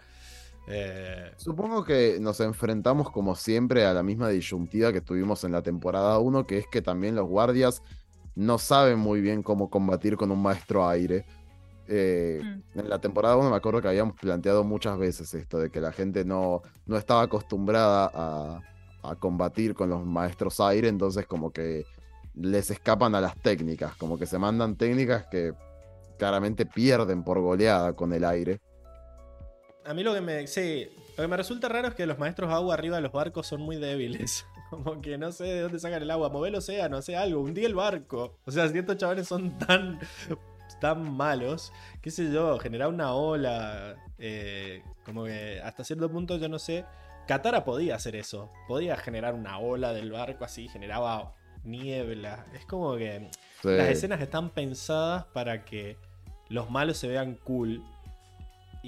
Eh, 0.67 1.31
Supongo 1.37 1.83
que 1.83 2.19
nos 2.19 2.39
enfrentamos 2.41 3.09
como 3.09 3.35
siempre 3.35 3.85
a 3.85 3.93
la 3.93 4.03
misma 4.03 4.29
disyuntiva 4.29 4.93
que 4.93 5.01
tuvimos 5.01 5.43
en 5.43 5.51
la 5.51 5.61
temporada 5.61 6.19
1, 6.19 6.45
que 6.45 6.59
es 6.59 6.67
que 6.67 6.81
también 6.81 7.15
los 7.15 7.27
guardias 7.27 7.81
no 8.35 8.57
saben 8.57 8.99
muy 8.99 9.21
bien 9.21 9.41
cómo 9.43 9.69
combatir 9.69 10.15
con 10.15 10.31
un 10.31 10.41
maestro 10.41 10.87
aire. 10.87 11.25
Eh, 11.87 12.41
Mm. 12.43 12.79
En 12.79 12.89
la 12.89 12.99
temporada 12.99 13.35
1 13.35 13.49
me 13.49 13.55
acuerdo 13.55 13.81
que 13.81 13.87
habíamos 13.87 14.15
planteado 14.15 14.63
muchas 14.63 14.97
veces 14.97 15.33
esto, 15.33 15.57
de 15.57 15.69
que 15.71 15.81
la 15.81 15.91
gente 15.91 16.23
no, 16.23 16.61
no 16.85 16.97
estaba 16.97 17.23
acostumbrada 17.23 18.11
a, 18.13 18.61
a 19.03 19.15
combatir 19.15 19.73
con 19.73 19.89
los 19.89 20.05
maestros 20.05 20.59
aire, 20.59 20.87
entonces 20.87 21.25
como 21.25 21.51
que 21.51 21.85
les 22.35 22.69
escapan 22.71 23.15
a 23.15 23.21
las 23.21 23.35
técnicas, 23.41 23.95
como 23.95 24.17
que 24.17 24.25
se 24.25 24.37
mandan 24.37 24.75
técnicas 24.75 25.25
que 25.31 25.53
claramente 26.17 26.65
pierden 26.65 27.23
por 27.23 27.39
goleada 27.39 27.93
con 27.93 28.13
el 28.13 28.23
aire. 28.23 28.61
A 29.89 29.93
mí 29.95 30.03
lo 30.03 30.13
que 30.13 30.21
me. 30.21 30.45
Sí, 30.45 30.87
lo 31.17 31.23
que 31.23 31.27
me 31.27 31.35
resulta 31.35 31.67
raro 31.67 31.87
es 31.87 31.95
que 31.95 32.05
los 32.05 32.19
maestros 32.19 32.53
agua 32.53 32.75
arriba 32.75 32.97
de 32.97 33.01
los 33.01 33.11
barcos 33.11 33.47
son 33.47 33.61
muy 33.61 33.77
débiles. 33.77 34.45
Como 34.69 35.01
que 35.01 35.17
no 35.17 35.31
sé 35.31 35.45
de 35.45 35.61
dónde 35.61 35.79
sacan 35.79 36.03
el 36.03 36.11
agua. 36.11 36.29
Mover 36.29 36.49
el 36.49 36.57
océano, 36.57 36.97
hace 36.97 37.17
algo. 37.17 37.41
Hundí 37.41 37.65
el 37.65 37.73
barco. 37.73 38.37
O 38.45 38.51
sea, 38.51 38.69
si 38.69 38.77
estos 38.77 38.97
chavales 38.97 39.27
son 39.27 39.57
tan. 39.57 39.99
tan 40.79 41.11
malos. 41.11 41.73
Qué 42.03 42.11
sé 42.11 42.31
yo, 42.31 42.59
generar 42.59 42.89
una 42.89 43.15
ola. 43.15 43.95
eh, 44.19 44.83
como 45.03 45.23
que 45.23 45.59
hasta 45.63 45.83
cierto 45.83 46.07
punto 46.07 46.37
yo 46.37 46.49
no 46.49 46.59
sé. 46.59 46.85
Katara 47.27 47.65
podía 47.65 47.95
hacer 47.95 48.15
eso. 48.15 48.51
Podía 48.67 48.95
generar 48.95 49.33
una 49.33 49.57
ola 49.57 49.91
del 49.91 50.11
barco 50.11 50.45
así. 50.45 50.67
Generaba 50.67 51.33
niebla. 51.63 52.45
Es 52.53 52.63
como 52.67 52.95
que. 52.95 53.31
Sí. 53.63 53.69
Las 53.69 53.87
escenas 53.87 54.21
están 54.21 54.51
pensadas 54.51 55.25
para 55.33 55.65
que 55.65 55.97
los 56.47 56.69
malos 56.69 56.97
se 56.97 57.07
vean 57.07 57.39
cool. 57.43 57.83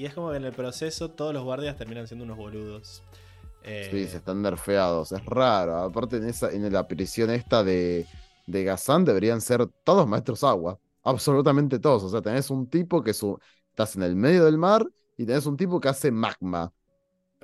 Y 0.02 0.06
es 0.06 0.16
como 0.16 0.32
que 0.32 0.38
en 0.38 0.46
el 0.46 0.54
proceso 0.54 1.12
todos 1.12 1.32
los 1.32 1.44
guardias 1.44 1.78
terminan 1.78 2.08
siendo 2.08 2.26
unos 2.26 2.36
boludos. 2.36 3.04
Eh, 3.62 3.88
Sí, 3.92 4.08
se 4.08 4.18
están 4.18 4.42
nerfeados, 4.42 5.12
es 5.12 5.26
raro. 5.26 5.78
Aparte 5.78 6.18
en 6.18 6.26
esa, 6.30 6.52
en 6.52 6.72
la 6.72 6.88
prisión 6.88 7.30
esta 7.30 7.64
de, 7.64 8.08
de 8.48 8.64
Gazán 8.64 9.06
deberían 9.06 9.42
ser 9.42 9.68
todos 9.84 10.08
maestros 10.08 10.44
agua. 10.44 10.80
Absolutamente 11.04 11.80
todos. 11.80 12.04
O 12.04 12.10
sea, 12.10 12.22
tenés 12.22 12.50
un 12.50 12.68
tipo 12.70 13.04
que 13.04 13.14
su, 13.14 13.40
estás 13.70 13.96
en 13.96 14.04
el 14.04 14.16
medio 14.16 14.46
del 14.46 14.58
mar 14.58 14.88
y 15.18 15.26
tenés 15.26 15.46
un 15.46 15.58
tipo 15.58 15.80
que 15.80 15.90
hace 15.90 16.12
magma. 16.12 16.74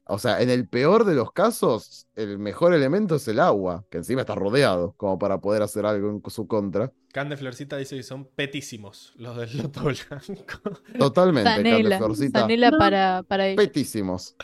O 0.06 0.20
sea, 0.20 0.42
en 0.42 0.50
el 0.50 0.68
peor 0.70 1.06
de 1.06 1.16
los 1.16 1.32
casos, 1.34 2.08
el 2.16 2.40
mejor 2.40 2.74
elemento 2.74 3.16
es 3.16 3.28
el 3.28 3.40
agua, 3.40 3.86
que 3.92 3.98
encima 4.00 4.22
está 4.22 4.36
rodeado, 4.36 4.94
como 4.98 5.20
para 5.20 5.40
poder 5.42 5.64
hacer 5.64 5.86
algo 5.86 6.10
en 6.10 6.22
su 6.32 6.48
contra. 6.48 6.94
Can 7.18 7.30
de 7.30 7.38
Florcita 7.38 7.78
dice 7.78 7.96
que 7.96 8.04
son 8.04 8.26
petísimos 8.26 9.12
los 9.18 9.36
del 9.38 9.58
Loto 9.58 9.82
Blanco. 9.82 10.80
Totalmente, 11.00 11.50
Sanela, 11.50 11.90
Candeflorcita. 11.98 12.40
Sanela 12.42 12.70
No. 12.70 12.78
para, 12.78 13.24
para 13.24 13.48
ellos. 13.48 13.66
Petísimos. 13.66 14.36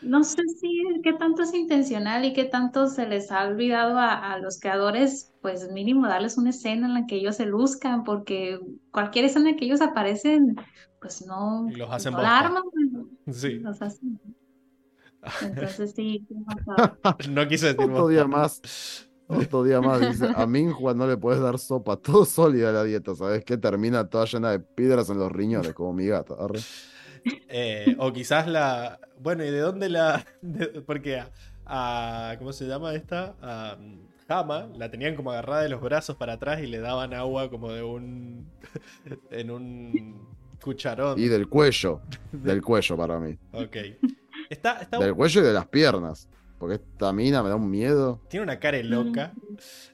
No 0.00 0.22
sé 0.22 0.40
si 0.60 0.80
qué 1.02 1.12
tanto 1.14 1.42
es 1.42 1.52
intencional 1.54 2.24
y 2.24 2.32
qué 2.32 2.44
tanto 2.44 2.86
se 2.86 3.08
les 3.08 3.32
ha 3.32 3.48
olvidado 3.48 3.98
a, 3.98 4.32
a 4.32 4.38
los 4.38 4.60
creadores, 4.60 5.34
pues 5.42 5.72
mínimo 5.72 6.06
darles 6.06 6.38
una 6.38 6.50
escena 6.50 6.86
en 6.86 6.94
la 6.94 7.06
que 7.06 7.16
ellos 7.16 7.34
se 7.34 7.46
luzcan, 7.46 8.04
porque 8.04 8.60
cualquier 8.92 9.24
escena 9.24 9.50
en 9.50 9.56
que 9.56 9.64
ellos 9.64 9.80
aparecen, 9.80 10.54
pues 11.00 11.26
no, 11.26 11.66
Los 11.76 11.90
hacen 11.90 12.12
no 12.12 12.20
arman, 12.20 12.62
Sí. 13.32 13.54
los 13.58 13.82
hacen. 13.82 14.20
Entonces 15.42 15.92
sí. 15.96 16.24
No 17.28 17.48
quise 17.48 17.66
decir 17.74 17.80
Otro 17.90 18.02
vos. 18.02 18.10
día 18.10 18.24
más. 18.24 19.09
Otro 19.30 19.62
día 19.64 19.80
más, 19.80 20.00
dice. 20.00 20.28
A 20.34 20.46
Minhua 20.46 20.94
no 20.94 21.06
le 21.06 21.16
puedes 21.16 21.40
dar 21.40 21.58
sopa, 21.58 21.96
todo 21.96 22.24
sólida 22.24 22.72
la 22.72 22.84
dieta, 22.84 23.14
¿sabes 23.14 23.44
qué? 23.44 23.56
Termina 23.56 24.08
toda 24.08 24.24
llena 24.26 24.50
de 24.50 24.58
piedras 24.60 25.08
en 25.10 25.18
los 25.18 25.30
riñones, 25.30 25.72
como 25.74 25.92
mi 25.92 26.06
gata. 26.06 26.34
Eh, 27.48 27.96
o 27.98 28.12
quizás 28.12 28.46
la. 28.46 28.98
Bueno, 29.18 29.44
¿y 29.44 29.50
de 29.50 29.60
dónde 29.60 29.88
la.? 29.88 30.24
de- 30.42 30.82
porque 30.82 31.18
a, 31.18 31.30
a- 31.66 32.38
¿Cómo 32.38 32.52
se 32.52 32.66
llama 32.66 32.94
esta? 32.94 33.34
A 33.42 33.76
Hama 34.28 34.68
la 34.76 34.90
tenían 34.90 35.16
como 35.16 35.32
agarrada 35.32 35.62
de 35.62 35.68
los 35.68 35.80
brazos 35.80 36.16
para 36.16 36.34
atrás 36.34 36.60
y 36.62 36.66
le 36.66 36.78
daban 36.78 37.12
agua 37.14 37.50
como 37.50 37.70
de 37.72 37.82
un. 37.82 38.48
en 39.30 39.50
un 39.50 40.28
cucharón. 40.62 41.18
Y 41.18 41.28
del 41.28 41.48
cuello, 41.48 42.00
del 42.32 42.62
cuello 42.62 42.96
para 42.96 43.18
mí. 43.18 43.36
Ok. 43.52 43.76
Está, 44.48 44.78
está- 44.80 44.98
Del 44.98 45.14
cuello 45.14 45.40
y 45.40 45.44
de 45.44 45.52
las 45.52 45.66
piernas. 45.68 46.28
Porque 46.60 46.74
esta 46.76 47.12
mina 47.12 47.42
me 47.42 47.48
da 47.48 47.56
un 47.56 47.68
miedo. 47.70 48.20
Tiene 48.28 48.44
una 48.44 48.60
cara 48.60 48.78
loca. 48.84 49.32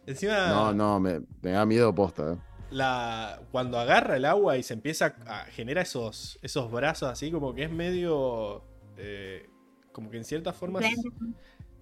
Encima. 0.05 0.49
No, 0.49 0.75
no, 0.75 1.01
me, 1.01 1.21
me 1.41 1.53
da 1.53 1.65
miedo 1.65 1.95
posta, 1.95 2.33
eh. 2.35 2.37
la 2.73 3.41
cuando 3.53 3.79
agarra 3.79 4.17
el 4.17 4.25
agua 4.27 4.59
y 4.59 4.63
se 4.65 4.75
empieza 4.75 5.15
a 5.27 5.45
genera 5.47 5.81
esos 5.83 6.39
esos 6.43 6.71
brazos 6.71 7.09
así 7.09 7.31
como 7.31 7.55
que 7.55 7.63
es 7.63 7.71
medio 7.71 8.65
eh, 8.97 9.49
como 9.93 10.11
que 10.11 10.17
en 10.17 10.25
cierta 10.25 10.53
forma 10.53 10.81
se, 10.83 10.93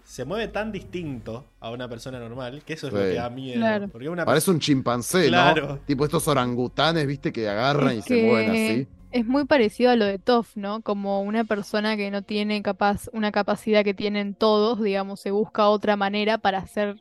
se 0.04 0.24
mueve 0.26 0.48
tan 0.48 0.70
distinto 0.70 1.46
a 1.60 1.70
una 1.70 1.88
persona 1.88 2.18
normal 2.18 2.62
que 2.66 2.74
eso 2.74 2.88
es 2.88 2.92
lo 2.92 2.98
que 3.00 3.14
da 3.14 3.30
miedo 3.30 3.56
Claro. 3.60 3.88
porque 3.88 4.10
una 4.10 4.26
Parece 4.26 4.50
un 4.50 4.60
chimpancé, 4.60 5.28
Claro. 5.28 5.66
¿no? 5.66 5.78
Tipo 5.78 6.04
estos 6.04 6.28
orangutanes, 6.28 7.06
viste, 7.06 7.32
que 7.32 7.48
agarran 7.48 7.96
y 7.96 8.02
se 8.02 8.22
mueven 8.22 8.50
así. 8.50 8.88
Es 9.14 9.24
muy 9.24 9.44
parecido 9.44 9.92
a 9.92 9.96
lo 9.96 10.06
de 10.06 10.18
Toph, 10.18 10.56
¿no? 10.56 10.82
Como 10.82 11.22
una 11.22 11.44
persona 11.44 11.96
que 11.96 12.10
no 12.10 12.22
tiene 12.22 12.62
capaz, 12.62 13.08
una 13.12 13.30
capacidad 13.30 13.84
que 13.84 13.94
tienen 13.94 14.34
todos, 14.34 14.82
digamos, 14.82 15.20
se 15.20 15.30
busca 15.30 15.68
otra 15.68 15.94
manera 15.94 16.38
para 16.38 16.58
hacer 16.58 16.96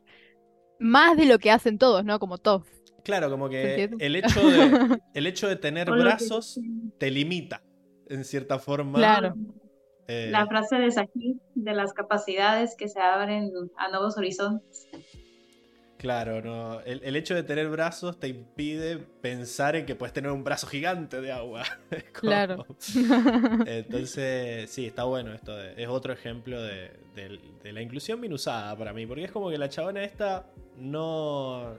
más 0.78 1.16
de 1.16 1.26
lo 1.26 1.40
que 1.40 1.50
hacen 1.50 1.76
todos, 1.76 2.04
¿no? 2.04 2.20
Como 2.20 2.38
Toph. 2.38 2.68
claro 3.02 3.30
como 3.30 3.48
que 3.48 3.90
el 3.98 4.14
hecho 4.14 4.48
de 4.48 5.00
el 5.14 5.26
hecho 5.26 5.48
de 5.48 5.56
tener 5.56 5.90
brazos 5.90 6.60
te 6.98 7.10
limita 7.10 7.62
en 8.08 8.24
cierta 8.24 8.60
forma 8.60 9.00
Claro. 9.00 9.34
eh, 10.06 10.28
La 10.30 10.46
frase 10.46 10.76
de 10.76 10.92
Saki, 10.92 11.40
de 11.56 11.74
las 11.74 11.92
capacidades 11.94 12.76
que 12.76 12.86
se 12.86 13.00
abren 13.00 13.50
a 13.76 13.88
nuevos 13.88 14.16
horizontes. 14.16 14.86
Claro, 16.04 16.42
no. 16.42 16.82
El, 16.82 17.00
el 17.02 17.16
hecho 17.16 17.34
de 17.34 17.42
tener 17.44 17.66
brazos 17.70 18.20
te 18.20 18.28
impide 18.28 18.98
pensar 18.98 19.74
en 19.74 19.86
que 19.86 19.94
puedes 19.94 20.12
tener 20.12 20.30
un 20.30 20.44
brazo 20.44 20.66
gigante 20.66 21.18
de 21.22 21.32
agua. 21.32 21.62
Como- 21.90 22.30
Claro. 22.30 22.66
Entonces, 23.66 24.68
sí, 24.70 24.84
está 24.86 25.04
bueno 25.04 25.32
esto. 25.32 25.56
de- 25.56 25.82
es 25.82 25.88
otro 25.88 26.12
ejemplo 26.12 26.60
de, 26.60 26.90
de- 27.14 27.40
de 27.62 27.72
la 27.72 27.80
inclusión 27.80 28.20
minusada 28.20 28.76
para 28.76 28.92
mí. 28.92 29.06
Porque 29.06 29.24
es 29.24 29.32
como 29.32 29.48
que 29.48 29.56
la 29.56 29.70
chabona 29.70 30.04
esta 30.04 30.44
no. 30.78 31.74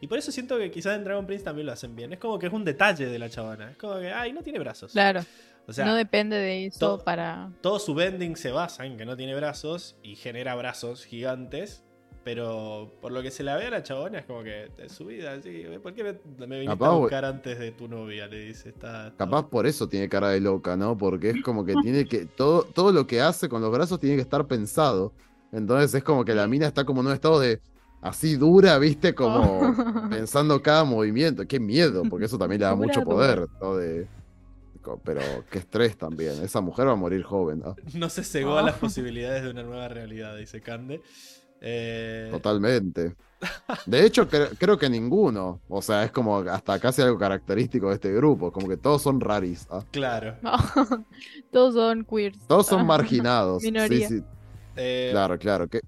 Y 0.00 0.06
por 0.06 0.18
eso 0.18 0.30
siento 0.30 0.58
que 0.58 0.70
quizás 0.70 0.94
en 0.96 1.02
Dragon 1.02 1.26
Prince 1.26 1.44
también 1.44 1.66
lo 1.66 1.72
hacen 1.72 1.96
bien. 1.96 2.12
Es 2.12 2.20
como 2.20 2.38
que 2.38 2.46
es 2.46 2.52
un 2.52 2.64
detalle 2.64 3.06
de 3.06 3.18
la 3.18 3.28
chabona. 3.28 3.72
Es 3.72 3.76
como 3.76 3.98
que, 3.98 4.12
ay, 4.12 4.32
no 4.32 4.42
tiene 4.42 4.60
brazos. 4.60 4.92
Claro. 4.92 5.24
O 5.66 5.72
sea, 5.72 5.84
no 5.86 5.96
depende 5.96 6.36
de 6.36 6.66
eso 6.66 6.98
to- 6.98 7.04
para. 7.04 7.50
todo 7.60 7.80
su 7.80 7.94
bending 7.94 8.36
se 8.36 8.52
basa 8.52 8.86
en 8.86 8.96
que 8.96 9.04
no 9.04 9.16
tiene 9.16 9.34
brazos 9.34 9.96
y 10.04 10.14
genera 10.14 10.54
brazos 10.54 11.04
gigantes. 11.04 11.82
Pero 12.26 12.90
por 13.00 13.12
lo 13.12 13.22
que 13.22 13.30
se 13.30 13.44
la 13.44 13.54
ve 13.56 13.66
a 13.66 13.70
la 13.70 13.84
chabona 13.84 14.18
es 14.18 14.24
como 14.26 14.42
que 14.42 14.68
es 14.78 14.90
su 14.90 15.04
vida, 15.06 15.34
así. 15.34 15.62
¿Por 15.80 15.94
qué 15.94 16.02
me, 16.02 16.12
me 16.44 16.56
viniste 16.58 16.66
Capaz, 16.76 16.88
a 16.88 16.98
buscar 16.98 17.24
antes 17.24 17.56
de 17.56 17.70
tu 17.70 17.86
novia? 17.86 18.26
Le 18.26 18.40
dice. 18.46 18.70
Está, 18.70 19.06
está- 19.06 19.24
Capaz 19.26 19.48
por 19.48 19.64
eso 19.64 19.88
tiene 19.88 20.08
cara 20.08 20.30
de 20.30 20.40
loca, 20.40 20.76
¿no? 20.76 20.98
Porque 20.98 21.30
es 21.30 21.42
como 21.44 21.64
que 21.64 21.74
tiene 21.82 22.04
que. 22.04 22.24
Todo, 22.24 22.64
todo 22.64 22.90
lo 22.90 23.06
que 23.06 23.20
hace 23.20 23.48
con 23.48 23.62
los 23.62 23.70
brazos 23.70 24.00
tiene 24.00 24.16
que 24.16 24.22
estar 24.22 24.44
pensado. 24.48 25.12
Entonces 25.52 25.94
es 25.94 26.02
como 26.02 26.24
que 26.24 26.34
la 26.34 26.48
mina 26.48 26.66
está 26.66 26.84
como 26.84 27.00
en 27.00 27.06
un 27.06 27.12
estado 27.12 27.38
de. 27.38 27.60
Así 28.02 28.34
dura, 28.34 28.76
¿viste? 28.80 29.14
Como 29.14 29.60
Oh. 29.60 29.74
pensando 30.10 30.60
cada 30.60 30.82
movimiento. 30.82 31.46
Qué 31.46 31.60
miedo, 31.60 32.02
porque 32.10 32.24
eso 32.26 32.38
también 32.38 32.58
le 32.60 32.66
da 32.66 32.72
Dura, 32.74 32.88
mucho 32.88 33.02
poder. 33.04 33.46
¿no? 33.62 33.76
De- 33.76 34.08
pero 35.04 35.20
qué 35.50 35.58
estrés 35.58 35.96
también. 35.96 36.42
Esa 36.44 36.60
mujer 36.60 36.86
va 36.86 36.92
a 36.92 36.96
morir 36.96 37.22
joven, 37.24 37.58
¿no? 37.60 37.74
No 37.94 38.08
se 38.08 38.22
cegó 38.22 38.56
a 38.58 38.62
las 38.62 38.76
Oh. 38.76 38.80
posibilidades 38.80 39.42
de 39.42 39.50
una 39.50 39.62
nueva 39.64 39.88
realidad, 39.88 40.36
dice 40.36 40.60
Cande. 40.60 41.02
Eh, 41.60 42.28
Totalmente. 42.30 43.16
De 43.86 44.04
hecho, 44.04 44.28
cre- 44.28 44.56
creo 44.58 44.78
que 44.78 44.88
ninguno. 44.88 45.60
O 45.68 45.82
sea, 45.82 46.04
es 46.04 46.10
como 46.12 46.38
hasta 46.38 46.78
casi 46.78 47.02
algo 47.02 47.18
característico 47.18 47.88
de 47.88 47.94
este 47.94 48.12
grupo. 48.12 48.50
Como 48.52 48.68
que 48.68 48.76
todos 48.76 49.02
son 49.02 49.20
raris. 49.20 49.66
¿ah? 49.70 49.82
Claro. 49.90 50.36
Todos 51.52 51.74
son 51.74 52.04
queers. 52.04 52.38
Todos 52.46 52.66
son 52.66 52.80
Ah. 52.80 52.84
marginados. 52.84 53.62
Sí, 53.62 53.70
Minoría. 53.72 54.08
sí. 54.08 54.22
Eh, 54.76 55.08
Claro, 55.12 55.38
claro. 55.38 55.68
Que, 55.68 55.80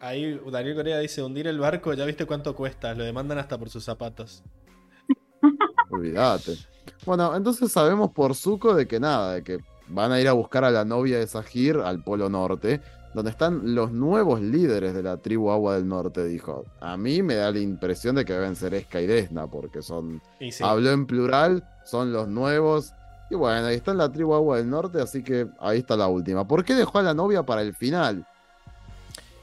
Ahí 0.00 0.38
Daniel 0.50 0.74
Corea 0.76 0.98
dice: 0.98 1.22
hundir 1.22 1.46
el 1.46 1.58
barco, 1.58 1.94
ya 1.94 2.04
viste 2.04 2.26
cuánto 2.26 2.54
cuesta. 2.54 2.94
Lo 2.94 3.04
demandan 3.04 3.38
hasta 3.38 3.56
por 3.58 3.70
sus 3.70 3.84
zapatos. 3.84 4.42
olvídate. 5.90 6.56
Bueno, 7.06 7.34
entonces 7.36 7.70
sabemos 7.72 8.10
por 8.10 8.34
Zuko 8.34 8.74
de 8.74 8.86
que 8.86 9.00
nada, 9.00 9.34
de 9.34 9.42
que 9.42 9.58
van 9.88 10.12
a 10.12 10.20
ir 10.20 10.28
a 10.28 10.32
buscar 10.32 10.64
a 10.64 10.70
la 10.70 10.84
novia 10.84 11.18
de 11.18 11.26
Sahir 11.26 11.76
al 11.76 12.02
Polo 12.02 12.28
Norte, 12.28 12.80
donde 13.14 13.30
están 13.30 13.74
los 13.74 13.92
nuevos 13.92 14.40
líderes 14.40 14.92
de 14.94 15.02
la 15.02 15.16
tribu 15.18 15.50
Agua 15.50 15.76
del 15.76 15.86
Norte, 15.88 16.24
dijo. 16.24 16.64
A 16.80 16.96
mí 16.96 17.22
me 17.22 17.34
da 17.36 17.50
la 17.50 17.60
impresión 17.60 18.16
de 18.16 18.24
que 18.24 18.32
deben 18.32 18.56
ser 18.56 18.74
Esca 18.74 19.00
y 19.00 19.06
Desna, 19.06 19.46
porque 19.46 19.80
son. 19.82 20.20
Sí, 20.40 20.50
Habló 20.62 20.90
en 20.90 21.06
plural, 21.06 21.64
son 21.84 22.12
los 22.12 22.28
nuevos. 22.28 22.92
Y 23.30 23.36
bueno, 23.36 23.66
ahí 23.66 23.76
está 23.76 23.92
en 23.92 23.98
la 23.98 24.10
tribu 24.12 24.34
Agua 24.34 24.58
del 24.58 24.68
Norte, 24.68 25.00
así 25.00 25.22
que 25.22 25.46
ahí 25.60 25.78
está 25.78 25.96
la 25.96 26.08
última. 26.08 26.46
¿Por 26.46 26.64
qué 26.64 26.74
dejó 26.74 26.98
a 26.98 27.02
la 27.02 27.14
novia 27.14 27.42
para 27.44 27.62
el 27.62 27.74
final? 27.74 28.26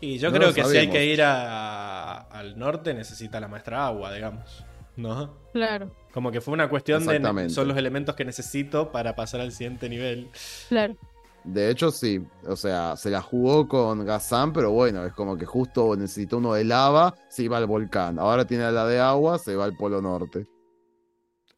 y 0.03 0.17
yo 0.17 0.31
no 0.31 0.37
creo 0.37 0.47
que 0.49 0.55
si 0.63 0.69
hay 0.69 0.73
sabemos. 0.87 0.95
que 0.95 1.05
ir 1.05 1.21
a- 1.21 2.21
al 2.21 2.57
norte, 2.57 2.91
necesita 2.93 3.39
la 3.39 3.47
maestra 3.47 3.85
agua, 3.85 4.11
digamos. 4.11 4.65
¿No? 4.97 5.33
Claro, 5.53 5.95
Como 6.11 6.31
que 6.31 6.41
fue 6.41 6.53
una 6.53 6.69
cuestión 6.69 7.05
de. 7.05 7.15
Exactamente. 7.17 7.53
Son 7.53 7.67
los 7.67 7.77
elementos 7.77 8.15
que 8.15 8.25
necesito 8.25 8.91
para 8.91 9.15
pasar 9.15 9.41
al 9.41 9.51
siguiente 9.51 9.87
nivel. 9.89 10.29
claro. 10.69 10.95
De 11.43 11.69
hecho, 11.69 11.91
sí. 11.91 12.23
O 12.47 12.55
sea, 12.55 12.95
se 12.95 13.09
la 13.09 13.21
jugó 13.21 13.67
con 13.67 14.05
Gazán, 14.05 14.53
pero 14.53 14.71
bueno, 14.71 15.05
es 15.05 15.13
como 15.13 15.37
que 15.37 15.45
justo 15.45 15.95
necesitó 15.95 16.37
uno 16.37 16.53
de 16.53 16.63
lava, 16.63 17.15
se 17.29 17.43
iba 17.43 17.57
al 17.57 17.65
volcán. 17.65 18.19
Ahora 18.19 18.45
tiene 18.45 18.71
la 18.71 18.85
de 18.85 18.99
agua, 18.99 19.37
se 19.39 19.55
va 19.55 19.65
al 19.65 19.75
Polo 19.75 20.01
Norte. 20.01 20.45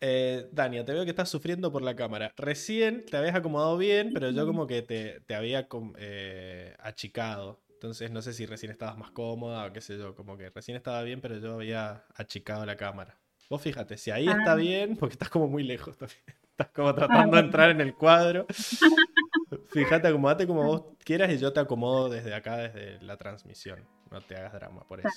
Eh, 0.06 0.50
Dania, 0.52 0.84
te 0.84 0.92
veo 0.94 1.04
que 1.06 1.12
estás 1.12 1.30
sufriendo 1.30 1.72
por 1.72 1.82
la 1.82 1.96
cámara. 1.96 2.34
Recién 2.36 3.06
te 3.06 3.16
habías 3.18 3.36
acomodado 3.36 3.78
bien, 3.78 4.12
pero 4.14 4.32
yo 4.32 4.46
como 4.46 4.68
que 4.68 4.82
te, 4.82 5.22
te 5.22 5.36
había 5.36 5.68
eh, 5.98 6.76
achicado. 6.80 7.62
Entonces 7.70 8.12
no 8.12 8.22
sé 8.22 8.34
si 8.34 8.46
recién 8.46 8.72
estabas 8.72 8.98
más 8.98 9.12
cómoda 9.12 9.66
o 9.66 9.74
qué 9.74 9.82
sé 9.82 9.98
yo. 9.98 10.14
Como 10.16 10.38
que 10.38 10.50
recién 10.50 10.76
estaba 10.78 11.02
bien, 11.04 11.22
pero 11.22 11.38
yo 11.38 11.54
había 11.56 12.06
achicado 12.16 12.66
la 12.66 12.76
cámara. 12.76 13.18
Vos 13.50 13.62
fíjate, 13.62 13.98
si 13.98 14.12
ahí 14.12 14.28
está 14.28 14.54
Ah. 14.54 14.56
bien, 14.56 14.96
porque 14.98 15.14
estás 15.14 15.30
como 15.30 15.48
muy 15.48 15.64
lejos 15.64 15.98
también. 15.98 16.20
Estás 16.54 16.70
como 16.70 16.94
tratando 16.94 17.36
de 17.38 17.44
entrar 17.44 17.72
en 17.72 17.82
el 17.82 17.96
cuadro. 17.96 18.46
Fíjate, 19.74 20.08
acomodate 20.08 20.46
como 20.48 20.64
vos 20.64 20.84
quieras 21.04 21.32
y 21.32 21.38
yo 21.38 21.52
te 21.54 21.60
acomodo 21.60 22.10
desde 22.10 22.34
acá, 22.34 22.58
desde 22.58 23.02
la 23.02 23.18
transmisión. 23.18 23.80
No 24.12 24.22
te 24.22 24.36
hagas 24.36 24.54
drama 24.54 24.84
por 24.88 25.00
eso. 25.00 25.10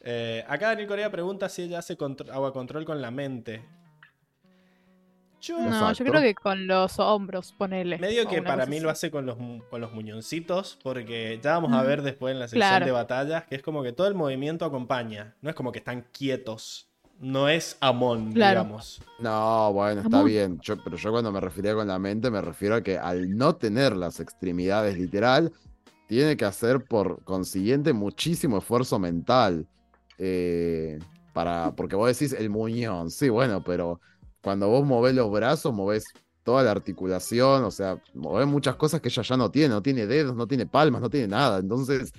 Eh, 0.00 0.44
acá 0.46 0.68
Daniel 0.68 0.86
Corea 0.88 1.10
pregunta 1.10 1.48
si 1.48 1.62
ella 1.62 1.78
hace 1.80 1.96
contro- 1.96 2.32
agua 2.32 2.52
control 2.52 2.84
con 2.84 3.00
la 3.00 3.10
mente. 3.10 3.64
Yo 5.40 5.58
No, 5.58 5.66
Exacto. 5.66 6.04
yo 6.04 6.10
creo 6.10 6.22
que 6.22 6.34
con 6.34 6.66
los 6.66 6.98
hombros, 6.98 7.52
ponele. 7.52 7.98
medio 7.98 8.26
que 8.26 8.42
para 8.42 8.66
mí 8.66 8.76
así. 8.76 8.82
lo 8.84 8.90
hace 8.90 9.10
con 9.10 9.26
los, 9.26 9.36
con 9.68 9.80
los 9.80 9.92
muñoncitos, 9.92 10.78
porque 10.82 11.38
ya 11.42 11.52
vamos 11.52 11.72
a 11.72 11.82
ver 11.82 12.02
después 12.02 12.32
en 12.32 12.38
la 12.40 12.48
sección 12.48 12.68
Claro. 12.68 12.86
de 12.86 12.92
batallas 12.92 13.44
que 13.44 13.54
es 13.56 13.62
como 13.62 13.82
que 13.82 13.92
todo 13.92 14.06
el 14.06 14.14
movimiento 14.14 14.64
acompaña. 14.64 15.36
No 15.42 15.50
es 15.50 15.56
como 15.56 15.72
que 15.72 15.78
están 15.78 16.02
quietos. 16.12 16.88
No 17.18 17.48
es 17.48 17.76
Amon, 17.80 18.32
Claro. 18.32 18.60
digamos. 18.64 19.00
No, 19.18 19.72
bueno, 19.72 20.02
está 20.02 20.22
bien. 20.22 20.58
Yo, 20.60 20.76
pero 20.84 20.96
yo 20.96 21.10
cuando 21.10 21.32
me 21.32 21.40
refería 21.40 21.74
con 21.74 21.88
la 21.88 21.98
mente, 21.98 22.30
me 22.30 22.40
refiero 22.42 22.74
a 22.76 22.82
que 22.82 22.98
al 22.98 23.36
no 23.36 23.56
tener 23.56 23.96
las 23.96 24.20
extremidades 24.20 24.98
literal, 24.98 25.52
tiene 26.06 26.36
que 26.36 26.44
hacer 26.44 26.84
por 26.84 27.24
consiguiente 27.24 27.92
muchísimo 27.92 28.58
esfuerzo 28.58 28.98
mental. 28.98 29.66
eh, 30.18 30.98
para, 31.32 31.72
porque 31.76 31.96
vos 31.96 32.08
decís 32.08 32.32
el 32.32 32.48
muñón, 32.48 33.10
sí, 33.10 33.28
bueno, 33.28 33.62
pero 33.62 34.00
cuando 34.42 34.68
vos 34.68 34.86
movés 34.86 35.14
los 35.14 35.30
brazos, 35.30 35.74
movés 35.74 36.04
toda 36.42 36.62
la 36.62 36.70
articulación, 36.70 37.64
o 37.64 37.70
sea, 37.70 38.00
movés 38.14 38.46
muchas 38.46 38.76
cosas 38.76 39.00
que 39.02 39.08
ella 39.08 39.22
ya 39.22 39.36
no 39.36 39.50
tiene, 39.50 39.68
no 39.74 39.82
tiene 39.82 40.06
dedos, 40.06 40.34
no 40.34 40.46
tiene 40.46 40.64
palmas, 40.66 41.02
no 41.02 41.10
tiene 41.10 41.28
nada. 41.28 41.58
Entonces, 41.58 42.10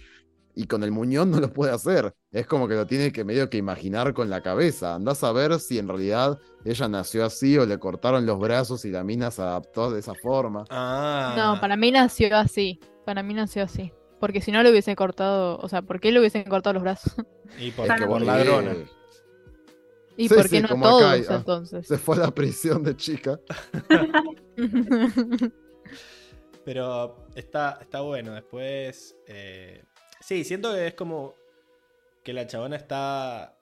y 0.57 0.65
con 0.65 0.83
el 0.83 0.91
muñón 0.91 1.29
no 1.29 1.39
lo 1.39 1.53
puede 1.53 1.71
hacer. 1.71 2.15
Es 2.31 2.47
como 2.47 2.67
que 2.67 2.73
lo 2.73 2.87
tiene 2.87 3.11
que 3.11 3.23
medio 3.23 3.47
que 3.47 3.57
imaginar 3.57 4.15
con 4.15 4.27
la 4.27 4.41
cabeza. 4.41 4.95
Andás 4.95 5.23
a 5.23 5.31
ver 5.31 5.59
si 5.59 5.77
en 5.77 5.87
realidad 5.87 6.39
ella 6.65 6.87
nació 6.87 7.25
así 7.25 7.59
o 7.59 7.65
le 7.67 7.77
cortaron 7.77 8.25
los 8.25 8.39
brazos 8.39 8.83
y 8.83 8.89
la 8.89 9.03
mina 9.03 9.29
se 9.29 9.43
adaptó 9.43 9.91
de 9.91 9.99
esa 9.99 10.15
forma. 10.15 10.65
Ah. 10.71 11.35
No, 11.37 11.61
para 11.61 11.77
mí 11.77 11.91
nació 11.91 12.35
así. 12.35 12.79
Para 13.05 13.21
mí 13.21 13.35
nació 13.35 13.63
así. 13.63 13.93
Porque 14.19 14.41
si 14.41 14.51
no 14.51 14.63
le 14.63 14.71
hubiesen 14.71 14.95
cortado, 14.95 15.59
o 15.59 15.69
sea, 15.69 15.83
¿por 15.83 15.99
qué 15.99 16.11
le 16.11 16.19
hubiesen 16.19 16.43
cortado 16.45 16.73
los 16.73 16.81
brazos? 16.81 17.13
Y 17.59 17.69
por, 17.71 17.85
Es 17.85 17.93
que 17.93 18.07
por 18.07 18.09
porque 18.09 18.25
ladrona. 18.25 18.75
¿Y 20.17 20.27
Sí, 20.27 20.33
por 20.33 20.49
qué 20.49 20.57
sí, 20.57 20.61
no 20.63 20.81
todos 20.81 21.03
acá, 21.03 21.33
ah. 21.33 21.35
entonces? 21.37 21.87
Se 21.87 21.99
fue 21.99 22.15
a 22.15 22.19
la 22.19 22.31
prisión 22.31 22.81
de 22.81 22.97
chica. 22.97 23.39
Pero 26.65 27.27
está, 27.35 27.77
está 27.79 28.01
bueno. 28.01 28.33
Después. 28.33 29.15
eh, 29.27 29.83
sí, 30.27 30.43
siento 30.43 30.73
que 30.73 30.87
es 30.87 30.93
como. 30.93 31.33
Que 32.23 32.33
la 32.33 32.45
chabona 32.45 32.75
está. 32.75 33.55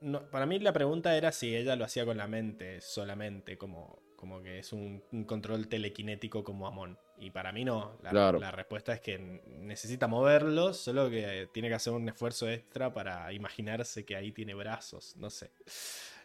no, 0.00 0.22
para 0.30 0.46
mí 0.46 0.58
la 0.60 0.72
pregunta 0.72 1.16
era 1.16 1.32
si 1.32 1.54
ella 1.56 1.74
lo 1.74 1.84
hacía 1.84 2.04
con 2.06 2.16
la 2.16 2.28
mente 2.28 2.80
solamente, 2.80 3.58
como, 3.58 3.98
como 4.16 4.40
que 4.42 4.60
es 4.60 4.72
un, 4.72 5.02
un 5.10 5.24
control 5.24 5.66
telequinético 5.68 6.44
como 6.44 6.66
Amon. 6.68 6.96
Y 7.18 7.30
para 7.30 7.50
mí 7.52 7.64
no. 7.64 7.98
La, 8.02 8.10
Claro. 8.10 8.38
la 8.38 8.50
respuesta 8.52 8.92
es 8.94 9.00
que 9.00 9.18
necesita 9.18 10.06
moverlos, 10.06 10.78
solo 10.78 11.10
que 11.10 11.48
tiene 11.52 11.68
que 11.68 11.74
hacer 11.74 11.92
un 11.92 12.08
esfuerzo 12.08 12.48
extra 12.48 12.94
para 12.94 13.32
imaginarse 13.32 14.04
que 14.04 14.14
ahí 14.16 14.30
tiene 14.32 14.54
brazos. 14.54 15.16
No 15.16 15.28
sé. 15.28 15.50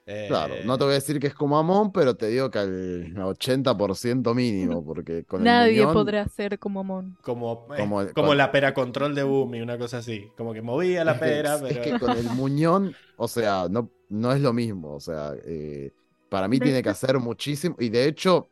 Eh, 0.07 0.25
Claro, 0.27 0.55
no 0.63 0.77
te 0.77 0.83
voy 0.83 0.91
a 0.91 0.95
decir 0.95 1.19
que 1.19 1.27
es 1.27 1.33
como 1.33 1.57
Amon, 1.57 1.91
pero 1.91 2.15
te 2.15 2.27
digo 2.27 2.51
que 2.51 2.59
al 2.59 3.15
80% 3.15 4.35
mínimo, 4.35 4.85
porque 4.85 5.23
con 5.23 5.41
el 5.41 5.45
Nadie 5.45 5.83
podrá 5.87 6.27
ser 6.27 6.59
como 6.59 6.83
Mon. 6.83 7.17
Como, 7.23 7.67
eh, 7.73 7.77
Como 7.79 8.01
el- 8.01 8.13
como 8.13 8.27
con- 8.27 8.37
la 8.37 8.51
pera 8.51 8.73
control 8.73 9.15
de 9.15 9.23
Bumi, 9.23 9.61
una 9.61 9.77
cosa 9.79 9.97
así. 9.97 10.27
Como 10.37 10.53
que 10.53 10.61
movía 10.61 11.03
la 11.03 11.13
Es 11.13 11.19
que- 11.19 11.25
pera, 11.25 11.55
es 11.69 11.79
que 11.79 11.99
con 11.99 12.11
el 12.11 12.23
muñón, 12.39 12.93
o 13.17 13.27
sea, 13.27 13.67
no, 13.69 13.89
no 14.09 14.31
es 14.31 14.41
lo 14.41 14.53
mismo. 14.53 14.93
O 14.93 14.99
sea, 14.99 15.33
eh, 15.43 15.91
para 16.29 16.47
mí 16.47 16.59
tiene 16.59 16.83
que 16.83 16.89
hacer 16.89 17.17
muchísimo. 17.19 17.75
Y 17.79 17.89
de 17.89 18.05
hecho, 18.07 18.47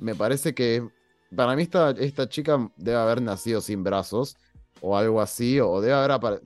me 0.00 0.16
parece 0.16 0.54
que 0.54 0.82
para 1.36 1.54
mí 1.54 1.62
esta, 1.62 1.90
esta 1.90 2.28
chica 2.28 2.68
debe 2.76 2.98
haber 2.98 3.22
nacido 3.22 3.60
sin 3.60 3.84
brazos 3.84 4.36
o 4.80 4.96
algo 4.96 5.20
así, 5.20 5.60
o 5.60 5.80
debe 5.80 5.94
haber, 5.94 6.42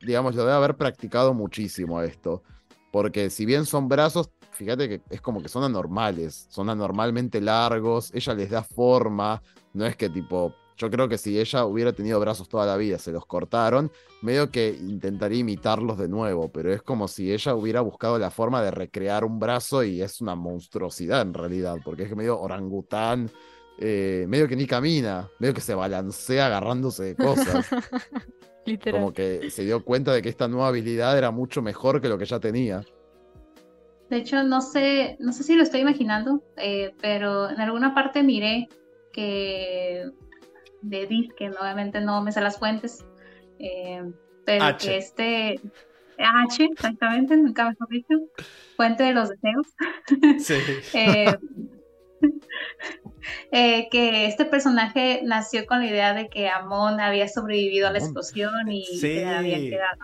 digamos, 0.00 0.34
lo 0.34 0.42
debe 0.42 0.54
haber 0.56 0.74
practicado 0.76 1.34
muchísimo 1.34 2.02
esto. 2.02 2.42
Porque 2.90 3.30
si 3.30 3.46
bien 3.46 3.66
son 3.66 3.88
brazos, 3.88 4.30
fíjate 4.52 4.88
que 4.88 5.00
es 5.10 5.20
como 5.20 5.42
que 5.42 5.48
son 5.48 5.64
anormales, 5.64 6.46
son 6.50 6.68
anormalmente 6.70 7.40
largos, 7.40 8.10
ella 8.14 8.34
les 8.34 8.50
da 8.50 8.62
forma, 8.62 9.42
no 9.72 9.86
es 9.86 9.96
que 9.96 10.08
tipo, 10.08 10.54
yo 10.80 10.90
creo 10.90 11.08
que 11.08 11.18
si 11.18 11.38
ella 11.38 11.66
hubiera 11.66 11.92
tenido 11.92 12.18
brazos 12.18 12.48
toda 12.48 12.64
la 12.64 12.76
vida, 12.76 12.98
se 12.98 13.12
los 13.12 13.26
cortaron, 13.26 13.92
medio 14.22 14.50
que 14.50 14.70
intentaría 14.70 15.40
imitarlos 15.40 15.98
de 15.98 16.08
nuevo, 16.08 16.50
pero 16.50 16.72
es 16.72 16.82
como 16.82 17.06
si 17.06 17.32
ella 17.32 17.54
hubiera 17.54 17.82
buscado 17.82 18.18
la 18.18 18.30
forma 18.30 18.62
de 18.62 18.70
recrear 18.70 19.24
un 19.24 19.38
brazo 19.38 19.84
y 19.84 20.00
es 20.00 20.20
una 20.22 20.34
monstruosidad 20.34 21.20
en 21.20 21.34
realidad, 21.34 21.76
porque 21.84 22.04
es 22.04 22.16
medio 22.16 22.40
orangután, 22.40 23.30
eh, 23.78 24.24
medio 24.26 24.48
que 24.48 24.56
ni 24.56 24.66
camina, 24.66 25.28
medio 25.38 25.52
que 25.52 25.60
se 25.60 25.74
balancea 25.74 26.46
agarrándose 26.46 27.04
de 27.04 27.16
cosas, 27.16 27.66
Literal. 28.64 29.00
como 29.00 29.12
que 29.12 29.50
se 29.50 29.64
dio 29.64 29.84
cuenta 29.84 30.12
de 30.12 30.22
que 30.22 30.28
esta 30.28 30.48
nueva 30.48 30.68
habilidad 30.68 31.16
era 31.16 31.30
mucho 31.30 31.62
mejor 31.62 32.00
que 32.00 32.08
lo 32.08 32.18
que 32.18 32.26
ya 32.26 32.40
tenía. 32.40 32.82
De 34.10 34.16
hecho, 34.16 34.42
no 34.42 34.60
sé, 34.60 35.16
no 35.20 35.32
sé 35.32 35.44
si 35.44 35.54
lo 35.54 35.62
estoy 35.62 35.80
imaginando, 35.80 36.42
eh, 36.56 36.92
pero 37.00 37.48
en 37.48 37.60
alguna 37.60 37.94
parte 37.94 38.22
miré 38.22 38.68
que 39.12 40.10
de 40.82 41.30
¿no? 41.40 41.60
obviamente 41.60 42.00
no 42.00 42.22
me 42.22 42.32
sé 42.32 42.40
las 42.40 42.58
fuentes, 42.58 43.04
eh, 43.58 44.02
pero 44.44 44.64
H. 44.64 44.86
que 44.88 44.96
este 44.96 45.60
H, 46.18 46.64
exactamente, 46.64 47.36
nunca 47.36 47.68
mejor 47.68 47.88
dicho, 47.88 48.14
fuente 48.76 49.04
de 49.04 49.12
los 49.12 49.28
deseos, 49.28 49.66
Sí. 50.38 50.54
eh, 50.94 51.36
eh, 53.52 53.88
que 53.90 54.26
este 54.26 54.44
personaje 54.44 55.20
nació 55.24 55.66
con 55.66 55.80
la 55.80 55.86
idea 55.86 56.14
de 56.14 56.28
que 56.28 56.48
Amon 56.48 57.00
había 57.00 57.28
sobrevivido 57.28 57.88
a 57.88 57.92
la 57.92 57.98
explosión 57.98 58.70
y 58.70 58.84
Sí. 58.84 59.14
que 59.14 59.26
había 59.26 59.58
quedado, 59.58 59.98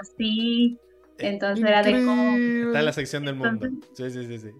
así, 0.00 0.78
entonces 1.18 1.64
era 1.64 1.82
de 1.82 1.92
cómo... 2.04 2.36
Está 2.66 2.78
en 2.80 2.84
la 2.84 2.92
sección 2.92 3.24
del 3.24 3.34
mundo. 3.36 3.68
Sí, 3.94 4.10
sí, 4.10 4.26
sí, 4.26 4.38
sí. 4.38 4.50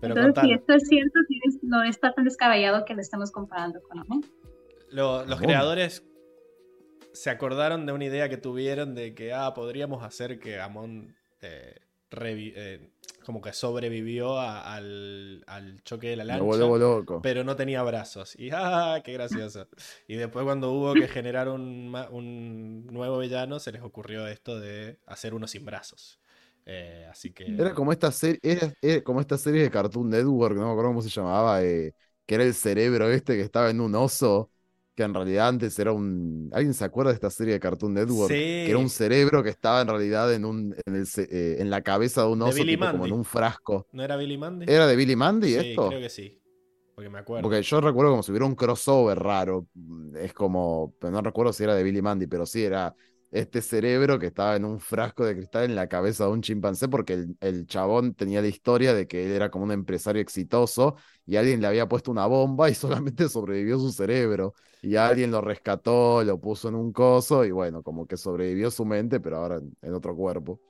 Pero 0.00 0.16
Entonces, 0.16 0.42
si 0.44 0.52
esto 0.52 0.74
es 0.74 0.88
cierto, 0.88 1.18
no 1.62 1.82
está 1.84 2.12
tan 2.12 2.24
descabellado 2.24 2.84
que 2.84 2.94
lo 2.94 3.00
estemos 3.00 3.30
comparando 3.30 3.80
con 3.82 4.00
Amon. 4.00 4.24
Lo- 4.90 5.24
los 5.24 5.40
creadores 5.40 6.04
se 7.12 7.30
acordaron 7.30 7.86
de 7.86 7.92
una 7.92 8.04
idea 8.06 8.28
que 8.28 8.36
tuvieron 8.36 8.94
de 8.94 9.14
que, 9.14 9.32
ah, 9.32 9.52
podríamos 9.54 10.02
hacer 10.02 10.38
que 10.40 10.58
Amon 10.60 11.14
eh, 11.40 11.76
eh, 12.56 12.90
como 13.24 13.40
que 13.40 13.52
sobrevivió 13.52 14.38
a- 14.38 14.74
al, 14.74 15.44
al 15.46 15.82
choque 15.84 16.08
de 16.10 16.16
la 16.16 16.24
lancha. 16.24 16.74
loco. 16.78 17.22
pero 17.22 17.44
no 17.44 17.56
tenía 17.56 17.82
brazos. 17.82 18.34
Y 18.38 18.50
¡ah! 18.52 19.00
¡Qué 19.04 19.12
gracioso! 19.12 19.68
Y 20.08 20.16
después 20.16 20.44
cuando 20.44 20.72
hubo 20.72 20.96
que 20.96 21.08
generar 21.08 21.48
un, 21.48 21.94
un 22.10 22.86
nuevo 22.86 23.18
villano, 23.18 23.60
se 23.60 23.72
les 23.72 23.82
ocurrió 23.82 24.26
esto 24.26 24.58
de 24.60 24.98
hacer 25.06 25.34
uno 25.34 25.46
sin 25.46 25.64
brazos. 25.64 26.20
Eh, 26.66 27.06
así 27.10 27.30
que... 27.32 27.44
Era 27.56 27.74
como 27.74 27.92
esta 27.92 28.12
serie, 28.12 28.38
era, 28.42 28.72
era 28.80 29.02
como 29.02 29.20
esta 29.20 29.36
serie 29.36 29.62
de 29.62 29.70
Cartoon 29.70 30.08
Network, 30.10 30.54
no 30.56 30.66
me 30.66 30.70
acuerdo 30.70 30.90
cómo 30.90 31.02
se 31.02 31.08
llamaba, 31.10 31.62
eh, 31.62 31.92
que 32.24 32.36
era 32.36 32.44
el 32.44 32.54
cerebro 32.54 33.10
este 33.10 33.34
que 33.36 33.42
estaba 33.42 33.70
en 33.70 33.80
un 33.80 33.94
oso, 33.96 34.50
que 34.94 35.02
en 35.02 35.14
realidad 35.14 35.48
antes 35.48 35.78
era 35.78 35.92
un. 35.92 36.50
¿Alguien 36.52 36.74
se 36.74 36.84
acuerda 36.84 37.10
de 37.10 37.14
esta 37.14 37.30
serie 37.30 37.54
de 37.54 37.60
Cartoon 37.60 37.94
Network? 37.94 38.30
Sí. 38.30 38.38
Que 38.38 38.70
era 38.70 38.78
un 38.78 38.90
cerebro 38.90 39.42
que 39.42 39.50
estaba 39.50 39.80
en 39.80 39.88
realidad 39.88 40.32
en 40.32 40.44
un, 40.44 40.74
en, 40.84 40.94
el 40.94 41.06
eh, 41.16 41.56
en 41.60 41.70
la 41.70 41.82
cabeza 41.82 42.22
de 42.22 42.28
un 42.28 42.40
De 42.40 42.44
oso, 42.46 42.54
Billy 42.56 42.72
tipo 42.76 42.90
como 42.90 43.06
en 43.06 43.12
un 43.12 43.24
frasco. 43.24 43.86
¿No 43.92 44.02
era 44.02 44.16
Billy 44.16 44.36
Mandy? 44.36 44.66
¿Era 44.68 44.86
de 44.86 44.96
Billy 44.96 45.16
Mandy 45.16 45.48
sí, 45.48 45.54
esto? 45.56 45.88
creo 45.88 46.00
que 46.00 46.10
sí. 46.10 46.38
Porque 46.94 47.08
me 47.08 47.20
acuerdo. 47.20 47.42
Porque 47.42 47.62
yo 47.62 47.80
recuerdo 47.80 48.10
como 48.10 48.22
si 48.22 48.32
hubiera 48.32 48.44
un 48.44 48.54
crossover 48.54 49.18
raro. 49.18 49.66
Es 50.14 50.34
como, 50.34 50.94
pero 50.98 51.10
no 51.10 51.22
recuerdo 51.22 51.52
si 51.52 51.64
era 51.64 51.74
de 51.74 51.82
Billy 51.82 52.02
Mandy, 52.02 52.26
pero 52.26 52.44
sí 52.44 52.62
era 52.62 52.94
este 53.32 53.62
cerebro 53.62 54.18
que 54.20 54.26
estaba 54.28 54.56
en 54.56 54.64
un 54.64 54.78
frasco 54.80 55.24
de 55.24 55.34
cristal 55.36 55.64
en 55.64 55.74
la 55.74 55.88
cabeza 55.88 56.24
de 56.26 56.30
un 56.32 56.42
chimpancé, 56.42 56.88
porque 56.88 57.14
el, 57.14 57.36
el 57.40 57.66
chabón 57.66 58.14
tenía 58.14 58.42
la 58.42 58.48
historia 58.48 58.94
de 58.94 59.08
que 59.08 59.26
él 59.26 59.32
era 59.32 59.50
como 59.50 59.64
un 59.64 59.72
empresario 59.72 60.22
exitoso 60.22 60.96
y 61.26 61.36
alguien 61.36 61.60
le 61.60 61.66
había 61.68 61.88
puesto 61.88 62.10
una 62.10 62.26
bomba 62.26 62.70
y 62.70 62.74
solamente 62.76 63.28
sobrevivió 63.28 63.78
su 63.78 63.92
cerebro. 63.92 64.54
Y 64.82 64.96
alguien 64.96 65.30
lo 65.30 65.40
rescató, 65.40 66.24
lo 66.24 66.40
puso 66.40 66.68
en 66.68 66.74
un 66.74 66.92
coso 66.92 67.44
y 67.44 67.50
bueno, 67.52 67.82
como 67.82 68.06
que 68.06 68.16
sobrevivió 68.16 68.70
su 68.70 68.84
mente, 68.84 69.20
pero 69.20 69.38
ahora 69.38 69.56
en, 69.56 69.76
en 69.82 69.94
otro 69.94 70.14
cuerpo. 70.16 70.60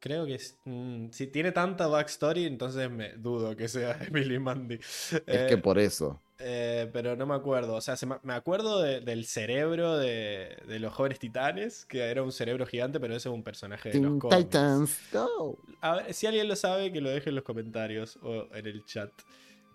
Creo 0.00 0.26
que 0.26 0.38
mm, 0.64 1.10
si 1.12 1.28
tiene 1.28 1.52
tanta 1.52 1.86
backstory, 1.86 2.44
entonces 2.46 2.90
me 2.90 3.12
dudo 3.18 3.54
que 3.56 3.68
sea 3.68 3.98
Billy 4.12 4.38
Mandy. 4.38 4.80
Es 5.26 5.44
Eh, 5.44 5.44
que 5.44 5.58
por 5.58 5.78
eso. 5.78 6.22
Eh, 6.44 6.90
pero 6.92 7.16
no 7.16 7.24
me 7.26 7.34
acuerdo. 7.34 7.74
O 7.76 7.80
sea, 7.80 7.96
se 7.96 8.06
me, 8.06 8.16
acuerdo 8.34 8.80
de- 8.82 9.00
del 9.00 9.24
cerebro 9.26 9.96
de, 9.96 10.56
de 10.66 10.78
los 10.80 10.92
jóvenes 10.92 11.18
titanes, 11.18 11.84
que 11.86 12.00
era 12.00 12.22
un 12.22 12.32
cerebro 12.32 12.66
gigante, 12.66 12.98
pero 13.00 13.14
ese 13.16 13.28
es 13.28 13.34
un 13.34 13.42
personaje 13.44 13.90
de 13.90 14.00
los 14.00 14.18
cómics. 14.18 14.36
Titans, 14.44 14.98
go. 15.12 15.58
A 15.80 15.96
ver, 15.96 16.12
si 16.14 16.26
alguien 16.26 16.48
lo 16.48 16.56
sabe, 16.56 16.92
que 16.92 17.00
lo 17.00 17.10
deje 17.10 17.30
en 17.30 17.36
los 17.36 17.44
comentarios 17.44 18.18
o 18.22 18.46
en 18.54 18.66
el 18.66 18.84
chat. 18.84 19.10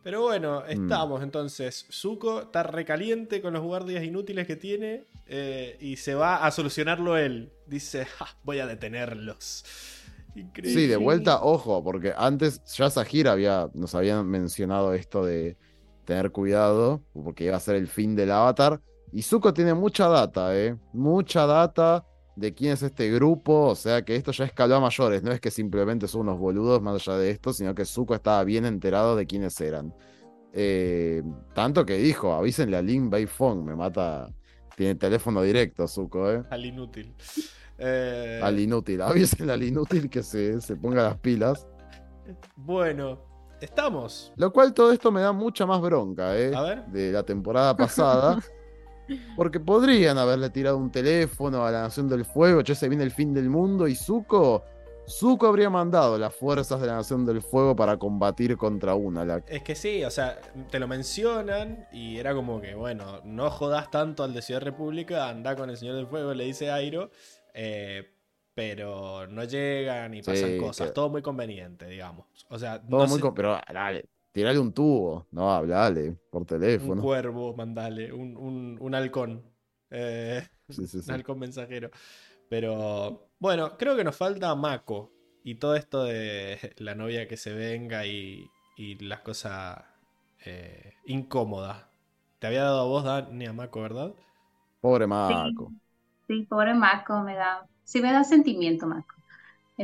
Pero 0.04 0.22
bueno, 0.22 0.62
Mm. 0.68 0.84
estamos 0.84 1.22
entonces. 1.24 1.86
Zuko 1.92 2.42
está 2.42 2.64
recaliente 2.64 3.42
con 3.42 3.54
los 3.54 3.64
guardias 3.64 4.04
inútiles 4.04 4.48
que 4.48 4.56
tiene 4.56 5.06
eh, 5.26 5.76
y 5.82 5.98
se 5.98 6.16
va 6.16 6.46
a 6.46 6.52
solucionarlo 6.52 7.18
él. 7.18 7.52
Dice, 7.66 8.06
"Ja, 8.06 8.28
voy 8.44 8.60
a 8.60 8.68
detenerlos. 8.68 9.66
Increíble. 10.36 10.82
Sí, 10.82 10.88
de 10.88 10.98
vuelta, 10.98 11.42
ojo, 11.44 11.84
porque 11.84 12.14
antes 12.16 12.64
ya 12.76 12.90
Sahir 12.90 13.28
había, 13.28 13.70
nos 13.74 13.96
habían 13.96 14.28
mencionado 14.28 14.94
esto 14.94 15.26
de 15.26 15.58
tener 16.08 16.32
cuidado, 16.32 17.04
porque 17.14 17.44
iba 17.44 17.58
a 17.58 17.60
ser 17.60 17.76
el 17.76 17.88
fin 17.88 18.16
del 18.16 18.32
avatar. 18.32 18.82
Y 19.12 19.22
Zuko 19.22 19.54
tiene 19.54 19.74
mucha 19.74 20.08
data, 20.08 20.58
¿eh? 20.58 20.76
Mucha 20.94 21.46
data 21.46 22.06
de 22.36 22.54
quién 22.54 22.74
es 22.74 22.82
este 22.82 23.12
grupo, 23.12 23.68
o 23.68 23.76
sea 23.76 24.04
que 24.04 24.16
esto 24.16 24.32
ya 24.32 24.46
escaló 24.46 24.76
a 24.76 24.80
mayores, 24.80 25.24
no 25.24 25.32
es 25.32 25.42
que 25.42 25.52
simplemente 25.52 26.08
son 26.08 26.22
unos 26.22 26.40
boludos 26.40 26.82
más 26.82 26.96
allá 26.96 27.18
de 27.18 27.32
esto, 27.32 27.52
sino 27.52 27.74
que 27.76 27.84
Zuko 27.84 28.16
estaba 28.16 28.44
bien 28.44 28.66
enterado 28.66 29.16
de 29.16 29.26
quiénes 29.26 29.60
eran. 29.60 29.94
Eh, 30.54 31.24
tanto 31.54 31.86
que 31.86 31.98
dijo, 31.98 32.34
avísenle 32.34 32.78
a 32.78 32.82
Lin 32.82 33.10
Beifong, 33.10 33.64
me 33.66 33.76
mata, 33.76 34.30
tiene 34.76 34.96
teléfono 34.96 35.42
directo 35.42 35.88
Zuko, 35.88 36.32
¿eh? 36.32 36.44
Al 36.50 36.66
inútil. 36.66 37.14
Eh, 37.80 38.40
Al 38.42 38.60
inútil, 38.60 39.02
avísenle 39.04 39.54
al 39.54 39.64
inútil 39.64 40.10
que 40.10 40.24
se, 40.24 40.62
se 40.62 40.76
ponga 40.76 41.04
las 41.04 41.18
pilas. 41.18 41.68
Bueno, 42.56 43.20
estamos. 43.66 44.32
Lo 44.36 44.52
cual 44.52 44.74
todo 44.74 44.92
esto 44.92 45.12
me 45.12 45.22
da 45.22 45.32
mucha 45.32 45.66
más 45.66 45.82
bronca, 45.82 46.38
¿eh? 46.38 46.54
A 46.56 46.62
ver. 46.62 46.86
De 46.86 47.12
la 47.12 47.24
temporada 47.24 47.76
pasada. 47.76 48.40
Porque 49.38 49.60
podrían 49.60 50.18
haberle 50.18 50.50
tirado 50.50 50.78
un 50.78 50.92
teléfono 50.92 51.66
a 51.66 51.72
la 51.72 51.84
Nación 51.84 52.10
del 52.10 52.26
Fuego, 52.26 52.60
ya 52.62 52.76
se 52.76 52.90
viene 52.90 53.06
el 53.06 53.12
fin 53.12 53.34
del 53.34 53.50
mundo 53.50 53.88
y 53.88 53.96
Zuko 53.96 54.64
Zuko 55.10 55.48
habría 55.48 55.70
mandado 55.70 56.18
las 56.18 56.36
fuerzas 56.36 56.82
de 56.82 56.88
la 56.88 56.96
Nación 56.96 57.26
del 57.26 57.42
Fuego 57.42 57.76
para 57.76 57.98
combatir 57.98 58.58
contra 58.58 58.94
Unalak. 58.94 59.46
Es 59.48 59.64
que 59.64 59.74
sí, 59.74 60.04
o 60.04 60.12
sea, 60.12 60.38
te 60.70 60.80
lo 60.80 60.88
mencionan 60.88 61.88
y 61.94 62.18
era 62.18 62.34
como 62.34 62.60
que, 62.60 62.76
bueno, 62.76 63.22
no 63.24 63.50
jodas 63.50 63.90
tanto 63.90 64.26
al 64.26 64.34
de 64.34 64.42
Ciudad 64.42 64.62
República, 64.62 65.30
anda 65.30 65.56
con 65.56 65.70
el 65.70 65.78
Señor 65.78 65.96
del 65.96 66.08
Fuego, 66.08 66.34
le 66.34 66.44
dice 66.44 66.72
Airo, 66.72 67.10
eh, 67.54 68.17
pero 68.58 69.28
no 69.28 69.44
llegan 69.46 70.16
y 70.16 70.24
pasan 70.24 70.56
Sí, 70.56 70.58
cosas, 70.58 70.92
que- 70.92 70.94
todo 70.94 71.10
muy 71.10 71.22
conveniente, 71.22 71.86
digamos. 71.88 72.26
O 72.50 72.58
sea, 72.60 72.82
Todo 72.90 73.06
no 73.06 73.08
muy 73.08 73.20
sé, 73.20 73.20
com- 73.20 73.34
Pero 73.34 73.60
dale, 73.74 74.06
tirale 74.32 74.60
un 74.60 74.74
tubo. 74.74 75.28
No, 75.32 75.52
hablale 75.52 76.18
por 76.30 76.46
un 76.76 76.96
teléfono. 76.96 76.98
cuervo, 76.98 77.56
mandale, 77.56 78.12
un, 78.14 78.36
un- 78.38 78.78
un 78.80 78.96
halcón, 78.96 79.44
eh, 79.90 80.44
Sí, 80.70 80.88
sí, 80.88 81.02
sí. 81.02 81.08
un 81.08 81.14
halcón 81.14 81.40
mensajero. 81.40 81.90
Pero 82.50 83.30
bueno, 83.40 83.78
creo 83.78 83.96
que 83.98 84.04
nos 84.04 84.16
falta 84.18 84.56
Mako 84.56 85.12
y 85.44 85.56
todo 85.56 85.76
esto 85.76 86.04
de 86.06 86.60
la 86.80 86.96
novia 86.96 87.28
que 87.28 87.38
se 87.38 87.54
venga 87.54 88.06
y, 88.06 88.50
y 88.78 88.96
las 89.06 89.22
cosas 89.22 89.84
eh, 90.46 90.94
incómodas. 91.06 91.86
Te 92.40 92.48
había 92.48 92.64
dado 92.64 92.82
a 92.82 92.86
vos, 92.86 93.04
Dani, 93.04 93.48
a 93.48 93.54
Mako, 93.54 93.82
¿verdad? 93.82 94.16
Pobre 94.82 95.06
Mako. 95.08 95.74
Sí, 96.28 96.46
pobre 96.50 96.74
Mako, 96.74 97.22
me 97.24 97.36
da, 97.36 97.68
sí 97.88 98.02
me 98.02 98.12
da 98.12 98.24
sentimiento. 98.24 98.86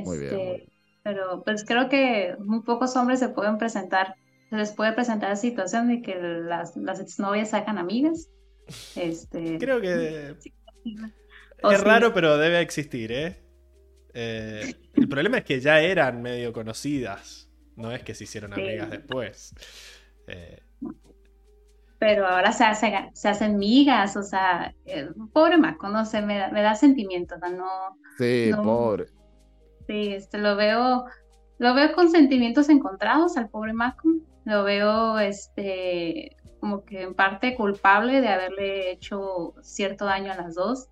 Muy 0.04 0.18
bien, 0.18 0.34
Este, 0.34 0.36
muy 0.36 0.56
bien. 0.58 0.70
pero 1.04 1.44
pues 1.44 1.64
creo 1.66 1.90
que 1.90 2.36
muy 2.40 2.62
pocos 2.62 2.96
hombres 2.96 3.20
se 3.20 3.30
pueden 3.30 3.58
presentar, 3.58 4.16
se 4.50 4.58
les 4.58 4.72
puede 4.74 4.94
presentar 4.94 5.30
la 5.30 5.36
situación 5.36 5.88
de 5.88 6.02
que 6.02 6.16
las, 6.16 6.76
las 6.78 7.00
exnovias 7.00 7.52
sacan 7.52 7.78
amigas. 7.78 8.30
Este, 8.96 9.58
Creo 9.58 9.82
que 9.82 10.36
sí, 10.40 10.54
es 11.70 11.82
sí. 11.82 11.86
raro, 11.86 12.14
pero 12.14 12.38
debe 12.38 12.60
existir, 12.62 13.12
¿eh? 13.12 13.40
Eh, 14.14 14.76
El 14.94 15.08
problema 15.08 15.40
es 15.40 15.46
que 15.46 15.60
ya 15.60 15.82
eran 15.82 16.22
medio 16.22 16.54
conocidas. 16.54 17.50
No 17.76 17.92
es 17.92 18.04
que 18.04 18.14
se 18.14 18.26
hicieron 18.26 18.54
Sí. 18.54 18.62
amigas 18.62 18.90
después. 18.92 19.54
Eh, 20.28 20.62
pero 22.04 22.28
ahora 22.28 22.52
se 22.52 22.66
hacen, 22.66 23.16
se 23.16 23.30
hacen 23.30 23.56
migas, 23.58 24.18
o 24.18 24.24
sea, 24.24 24.74
eh, 24.84 25.08
pobre 25.32 25.58
Mako, 25.58 25.88
no 25.88 26.04
sé, 26.04 26.22
me 26.22 26.38
da, 26.38 26.50
me 26.50 26.62
da 26.62 26.76
sentimiento, 26.76 27.38
no, 27.38 27.66
Sí, 28.18 28.52
No. 28.52 28.62
pobre. 28.62 29.06
sí, 29.88 30.14
este, 30.14 30.38
lo 30.38 30.58
veo, 30.58 31.06
lo 31.60 31.74
veo 31.74 31.94
con 31.94 32.10
sentimientos 32.10 32.68
encontrados 32.68 33.38
al 33.38 33.48
pobre 33.48 33.72
Mako, 33.72 34.10
lo 34.44 34.66
veo, 34.66 35.18
este, 35.20 36.36
como 36.60 36.84
que 36.84 37.04
en 37.04 37.14
parte 37.16 37.56
culpable 37.56 38.20
de 38.20 38.28
haberle 38.28 38.92
hecho 38.92 39.54
cierto 39.62 40.04
daño 40.04 40.34
a 40.34 40.36
las 40.36 40.56
dos, 40.56 40.90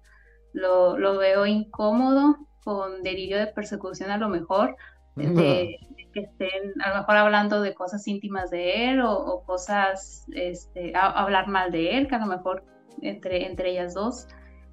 lo, 0.53 0.97
lo 0.97 1.17
veo 1.17 1.45
incómodo, 1.45 2.37
con 2.63 3.03
delirio 3.03 3.37
de 3.37 3.47
persecución 3.47 4.11
a 4.11 4.17
lo 4.17 4.29
mejor, 4.29 4.77
de, 5.15 5.77
de 5.97 6.00
que 6.11 6.21
estén 6.21 6.73
a 6.83 6.89
lo 6.89 6.95
mejor 6.97 7.17
hablando 7.17 7.61
de 7.61 7.73
cosas 7.73 8.07
íntimas 8.07 8.49
de 8.49 8.89
él 8.89 9.01
o, 9.01 9.43
cosas, 9.45 10.25
este, 10.33 10.93
hablar 10.95 11.47
mal 11.47 11.71
de 11.71 11.97
él, 11.97 12.07
que 12.07 12.15
a 12.15 12.19
lo 12.19 12.25
mejor 12.25 12.63
entre, 13.01 13.45
entre 13.45 13.71
ellas 13.71 13.93
dos. 13.93 14.27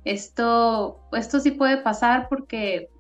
Esto, 0.05 1.00
esto 1.12 1.41
sí 1.41 1.50
puede 1.52 1.78
pasar 1.78 2.28
porque 2.28 2.91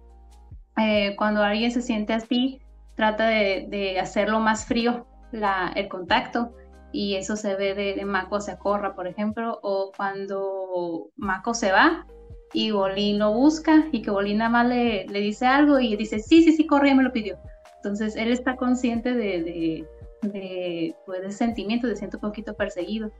eh, 0.76 1.14
cuando 1.16 1.42
alguien 1.42 1.70
se 1.70 1.82
siente 1.82 2.12
así, 2.12 2.60
trata 2.94 3.28
de, 3.28 3.98
hacerlo 4.00 4.40
más 4.40 4.66
frío 4.66 5.06
la, 5.32 5.72
el 5.76 5.88
contacto 5.88 6.54
y 6.92 7.16
eso 7.16 7.36
se 7.36 7.54
ve 7.54 7.74
de, 7.74 7.94
de 7.94 8.04
Mako 8.04 8.36
hacia 8.36 8.58
Corra, 8.58 8.94
por 8.94 9.06
ejemplo, 9.06 9.58
o 9.62 9.92
cuando 9.96 11.10
Mako 11.16 11.54
se 11.54 11.72
va 11.72 12.06
y 12.52 12.70
Bolín 12.70 13.18
lo 13.18 13.32
busca 13.32 13.86
y 13.92 14.02
que 14.02 14.10
Bolín 14.10 14.38
nada 14.38 14.50
más 14.50 14.66
le, 14.66 15.06
le 15.06 15.20
dice 15.20 15.46
algo 15.46 15.78
y 15.78 15.96
dice, 15.96 16.18
sí, 16.18 16.42
sí, 16.42 16.52
sí, 16.52 16.66
Corra 16.66 16.88
ya 16.88 16.94
me 16.94 17.02
lo 17.02 17.12
pidió. 17.12 17.38
Entonces 17.82 18.16
él 18.16 18.30
está 18.32 18.56
consciente 18.56 19.14
de, 19.14 19.42
de, 19.42 19.90
de, 20.22 20.96
pues, 21.06 21.22
de 21.22 21.32
sentimiento, 21.32 21.86
de 21.88 21.96
siento 21.96 22.18
un 22.18 22.22
poquito 22.22 22.56
perseguido. 22.56 23.12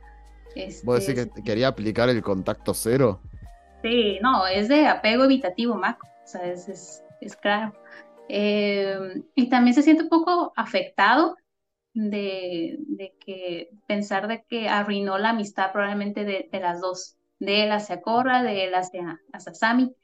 ¿Vos 0.83 1.07
decís 1.07 1.15
Este, 1.15 1.33
que 1.35 1.43
quería 1.45 1.69
aplicar 1.69 2.09
el 2.09 2.21
contacto 2.23 2.75
cero? 2.75 3.21
Sí, 3.83 4.19
no, 4.23 4.47
es 4.47 4.69
de 4.69 4.87
apego 4.89 5.25
evitativo, 5.25 5.77
Mako. 5.77 6.07
O 6.07 6.27
sea, 6.27 6.45
es, 6.51 6.69
es, 6.69 7.05
es 7.21 7.37
claro. 7.37 7.75
Eh, 8.29 8.99
y 9.35 9.49
también 9.49 9.75
se 9.75 9.83
siente 9.83 10.03
un 10.05 10.09
poco 10.09 10.53
afectado 10.57 11.37
de, 11.95 12.77
de 12.81 13.15
que 13.21 13.71
pensar 13.87 14.29
de 14.29 14.45
que 14.49 14.69
arruinó 14.69 15.19
la 15.19 15.31
amistad 15.31 15.73
probablemente 15.73 16.25
de, 16.25 16.49
de 16.53 16.61
las 16.61 16.81
dos, 16.81 17.17
de 17.41 17.65
él 17.65 17.73
hacia 17.73 18.03
Korra, 18.03 18.43
de 18.43 18.65
él 18.67 18.75
hacia, 18.75 19.21
hacia 19.33 19.55
Sami. 19.55 19.95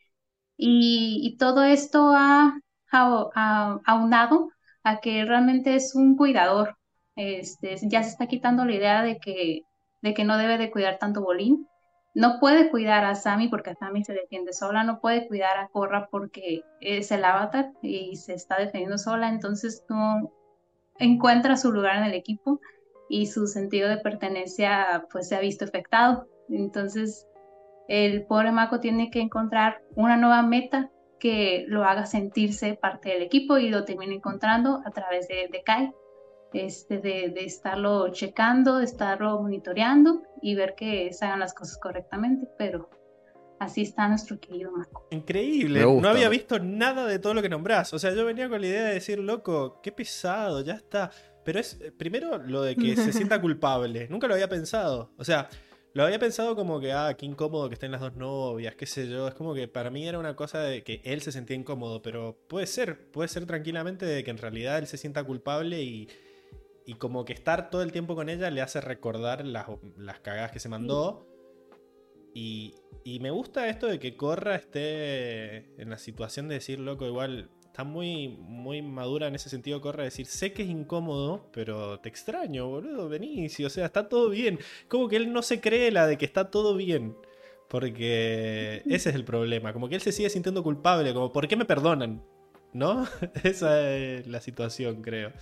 Y, 0.59 1.21
y 1.25 1.37
todo 1.39 1.65
esto 1.65 2.13
ha- 2.15 2.59
aunado 2.95 4.51
a 4.83 5.01
que 5.01 5.25
realmente 5.25 5.75
es 5.75 5.95
un 5.95 6.17
cuidador. 6.17 6.77
Este, 7.17 7.77
ya 7.83 8.03
se 8.03 8.11
está 8.11 8.27
quitando 8.27 8.65
la 8.65 8.75
idea 8.75 9.03
de 9.03 9.19
que, 9.19 9.63
de 10.03 10.15
que 10.15 10.25
no 10.25 10.37
debe 10.37 10.59
de 10.59 10.71
cuidar 10.71 10.99
tanto 10.99 11.23
Bolín. 11.23 11.67
No 12.15 12.39
puede 12.39 12.71
cuidar 12.71 13.05
a 13.05 13.17
Sami 13.17 13.49
porque 13.49 13.71
a 13.71 13.75
Sami 13.75 14.05
se 14.05 14.13
defiende 14.13 14.53
sola, 14.53 14.85
no 14.85 15.01
puede 15.01 15.27
cuidar 15.27 15.59
a 15.59 15.69
Korra 15.69 16.09
porque 16.11 16.63
es 16.81 17.11
el 17.11 17.25
avatar 17.25 17.73
y 17.83 18.15
se 18.17 18.35
está 18.35 18.57
defendiendo 18.57 18.99
sola, 18.99 19.29
entonces 19.29 19.85
no 19.89 20.33
encuentra 21.01 21.57
su 21.57 21.73
lugar 21.73 21.97
en 21.97 22.05
el 22.05 22.15
equipo 22.15 22.61
y 23.09 23.27
su 23.27 23.49
sentido 23.49 23.89
de 23.89 23.97
pertenencia 23.97 25.07
pues 25.11 25.29
se 25.29 25.35
ha 25.35 25.41
visto 25.41 25.65
afectado. 25.65 26.29
Entonces 26.49 27.27
el 27.89 28.27
pobre 28.27 28.53
Mako 28.53 28.79
tiene 28.81 29.11
que 29.11 29.21
encontrar 29.21 29.83
una 29.97 30.17
nueva 30.17 30.43
meta 30.43 30.91
que 31.25 31.65
lo 31.69 31.85
haga 31.85 32.05
sentirse 32.05 32.75
parte 32.75 33.09
del 33.09 33.23
equipo 33.23 33.57
y 33.57 33.71
lo 33.71 33.87
termina 33.87 34.13
encontrando 34.13 34.83
a 34.85 34.91
través 34.91 35.27
de, 35.27 35.49
de 35.51 35.63
Kai, 35.63 35.91
este, 36.53 36.99
de, 36.99 37.31
de 37.31 37.47
estarlo 37.47 38.11
checando, 38.11 38.77
de 38.77 38.85
estarlo 38.85 39.41
monitoreando 39.41 40.21
y 40.43 40.55
ver 40.55 40.75
que 40.75 41.15
se 41.15 41.25
hagan 41.25 41.41
las 41.41 41.55
cosas 41.55 41.79
correctamente, 41.79 42.47
pero 42.59 42.91
así 43.59 43.81
está 43.81 44.07
nuestro 44.07 44.39
querido 44.39 44.71
Mako. 44.71 45.07
Increíble, 45.13 45.81
no 45.81 46.07
había 46.07 46.29
visto 46.29 46.59
nada 46.59 47.07
de 47.07 47.19
todo 47.19 47.33
lo 47.33 47.41
que 47.41 47.49
nombrás. 47.49 47.95
O 47.95 47.99
sea, 47.99 48.15
yo 48.15 48.27
venía 48.27 48.51
con 48.51 48.61
la 48.61 48.67
idea 48.67 48.85
de 48.85 48.93
decir, 48.93 49.19
loco, 49.19 49.81
qué 49.83 49.93
pesado, 49.93 50.61
ya 50.61 50.75
está. 50.75 51.11
Pero 51.43 51.59
es 51.59 51.81
eh, 51.81 51.91
primero 51.91 52.37
lo 52.37 52.61
de 52.61 52.77
que 52.77 52.97
se 52.97 53.13
sienta 53.15 53.41
culpable. 53.41 54.09
Nunca 54.11 54.29
lo 54.29 54.35
había 54.35 54.51
pensado. 54.51 55.15
O 55.17 55.25
sea, 55.25 55.49
lo 55.95 56.05
había 56.05 56.19
pensado 56.19 56.57
como 56.57 56.81
que, 56.81 56.93
ah, 56.93 57.15
qué 57.17 57.25
incómodo 57.25 57.69
que 57.69 57.75
estén 57.75 57.93
las 57.93 58.01
dos 58.01 58.17
novias, 58.17 58.75
qué 58.75 58.85
sé 58.85 59.09
yo. 59.09 59.29
Es 59.29 59.35
como 59.35 59.55
que 59.55 59.69
para 59.69 59.91
mí 59.91 60.07
era 60.07 60.19
una 60.19 60.35
cosa 60.35 60.61
de 60.61 60.83
que 60.83 61.01
él 61.05 61.23
se 61.23 61.31
sentía 61.31 61.57
incómodo, 61.57 62.03
pero 62.03 62.37
puede 62.49 62.67
ser, 62.67 63.11
puede 63.13 63.29
ser 63.29 63.47
tranquilamente 63.47 64.05
de 64.05 64.25
que 64.25 64.33
en 64.33 64.39
realidad 64.39 64.79
él 64.79 64.89
se 64.89 64.97
sienta 64.97 65.23
culpable 65.23 65.83
y, 65.83 66.09
y 66.85 66.95
como 66.95 67.25
que 67.25 67.33
estar 67.33 67.71
todo 67.71 67.83
el 67.83 67.93
tiempo 67.93 68.17
con 68.17 68.29
ella 68.29 68.51
le 68.51 68.61
hace 68.61 68.81
recordar 68.81 69.47
las, 69.47 69.67
las 69.97 70.19
cagadas 70.19 70.51
que 70.51 70.59
se 70.59 70.69
mandó. 70.69 71.29
Y, 72.35 72.75
y 73.05 73.21
me 73.21 73.31
gusta 73.31 73.69
esto 73.69 73.87
de 73.87 74.01
que 74.01 74.17
Corra 74.17 74.57
esté 74.57 75.81
en 75.81 75.91
la 75.91 75.99
situación 75.99 76.49
de 76.49 76.57
decir, 76.57 76.81
loco, 76.81 77.07
igual 77.07 77.51
está 77.75 77.83
muy, 77.85 78.29
muy 78.29 78.83
madura 78.83 79.27
en 79.27 79.35
ese 79.35 79.49
sentido, 79.51 79.81
Corra, 79.81 80.05
de 80.05 80.11
decir, 80.11 80.27
sé 80.27 80.53
que 80.53 80.63
es 80.63 80.69
incómodo, 80.69 81.51
pero 81.53 81.99
te 82.01 82.09
extraño, 82.09 82.69
boludo, 82.69 83.09
venís, 83.09 83.59
y, 83.59 83.65
o 83.65 83.71
sea, 83.71 83.87
está 83.87 84.09
todo 84.09 84.31
bien. 84.31 84.61
Como 84.89 85.09
que 85.09 85.17
él 85.17 85.33
no 85.33 85.43
se 85.43 85.61
cree 85.61 85.91
la 85.91 86.07
de 86.07 86.17
que 86.17 86.25
está 86.25 86.51
todo 86.51 86.77
bien. 86.77 87.17
Porque 87.69 88.85
ese 88.89 89.11
es 89.11 89.15
el 89.17 89.25
problema, 89.25 89.73
como 89.73 89.89
que 89.89 89.97
él 89.97 90.03
se 90.03 90.13
sigue 90.13 90.31
sintiendo 90.31 90.63
culpable, 90.63 91.13
como, 91.15 91.33
¿por 91.33 91.49
qué 91.49 91.57
me 91.57 91.65
perdonan? 91.65 92.23
¿No? 92.73 93.07
Esa 93.45 93.91
es 93.97 94.27
la 94.29 94.41
situación, 94.41 95.03
creo. 95.03 95.33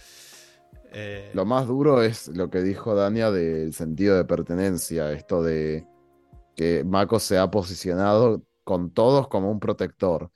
Eh, 0.93 1.33
Lo 1.33 1.47
más 1.47 1.67
duro 1.67 2.03
es 2.03 2.29
lo 2.29 2.51
que 2.51 2.61
dijo 2.63 2.95
Dania 2.95 3.31
del 3.31 3.73
sentido 3.75 4.17
de 4.17 4.25
pertenencia, 4.27 5.13
esto 5.13 5.43
de 5.43 5.89
que 6.57 6.85
Mako 6.85 7.21
se 7.21 7.39
ha 7.39 7.51
posicionado 7.51 8.45
con 8.65 8.93
todos 8.93 9.29
como 9.29 9.51
un 9.51 9.61
protector, 9.61 10.33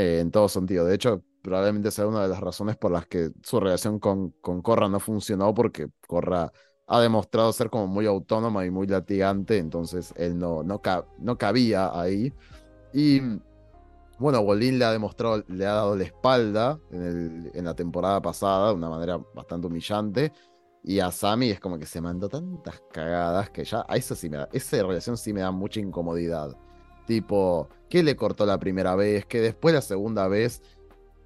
eh, 0.00 0.20
en 0.20 0.30
todo 0.30 0.48
sentido. 0.48 0.84
De 0.84 0.94
hecho, 0.94 1.22
probablemente 1.42 1.90
sea 1.90 2.06
una 2.06 2.22
de 2.22 2.28
las 2.28 2.40
razones 2.40 2.76
por 2.76 2.90
las 2.92 3.06
que 3.06 3.30
su 3.42 3.60
relación 3.60 3.98
con, 3.98 4.30
con 4.40 4.62
Korra 4.62 4.88
no 4.88 5.00
funcionó, 5.00 5.54
porque 5.54 5.88
Korra 6.06 6.52
ha 6.86 7.00
demostrado 7.00 7.52
ser 7.52 7.70
como 7.70 7.86
muy 7.86 8.06
autónoma 8.06 8.64
y 8.66 8.70
muy 8.70 8.86
latigante, 8.86 9.58
entonces 9.58 10.12
él 10.16 10.36
no, 10.38 10.62
no, 10.62 10.80
ca- 10.82 11.06
no 11.18 11.38
cabía 11.38 11.90
ahí. 11.98 12.32
Y 12.92 13.20
bueno, 14.18 14.42
Bolín 14.42 14.78
le 14.78 14.84
ha 14.84 14.92
demostrado, 14.92 15.42
le 15.48 15.64
ha 15.66 15.72
dado 15.74 15.96
la 15.96 16.04
espalda 16.04 16.78
en, 16.90 17.02
el- 17.02 17.50
en 17.54 17.64
la 17.64 17.74
temporada 17.74 18.20
pasada 18.20 18.68
de 18.68 18.74
una 18.74 18.90
manera 18.90 19.18
bastante 19.34 19.66
humillante. 19.66 20.32
Y 20.82 20.98
a 21.00 21.10
Sammy 21.10 21.50
es 21.50 21.60
como 21.60 21.78
que 21.78 21.86
se 21.86 22.00
mandó 22.00 22.28
tantas 22.28 22.82
cagadas 22.92 23.50
que 23.50 23.64
ya 23.64 23.84
a 23.88 23.96
eso 23.96 24.14
sí 24.14 24.30
me 24.30 24.38
da, 24.38 24.48
esa 24.52 24.78
relación 24.82 25.16
sí 25.16 25.32
me 25.32 25.40
da 25.42 25.50
mucha 25.50 25.80
incomodidad. 25.80 26.56
Tipo, 27.10 27.68
que 27.88 28.04
le 28.04 28.14
cortó 28.14 28.46
la 28.46 28.58
primera 28.60 28.94
vez, 28.94 29.26
que 29.26 29.40
después 29.40 29.74
la 29.74 29.80
segunda 29.80 30.28
vez 30.28 30.62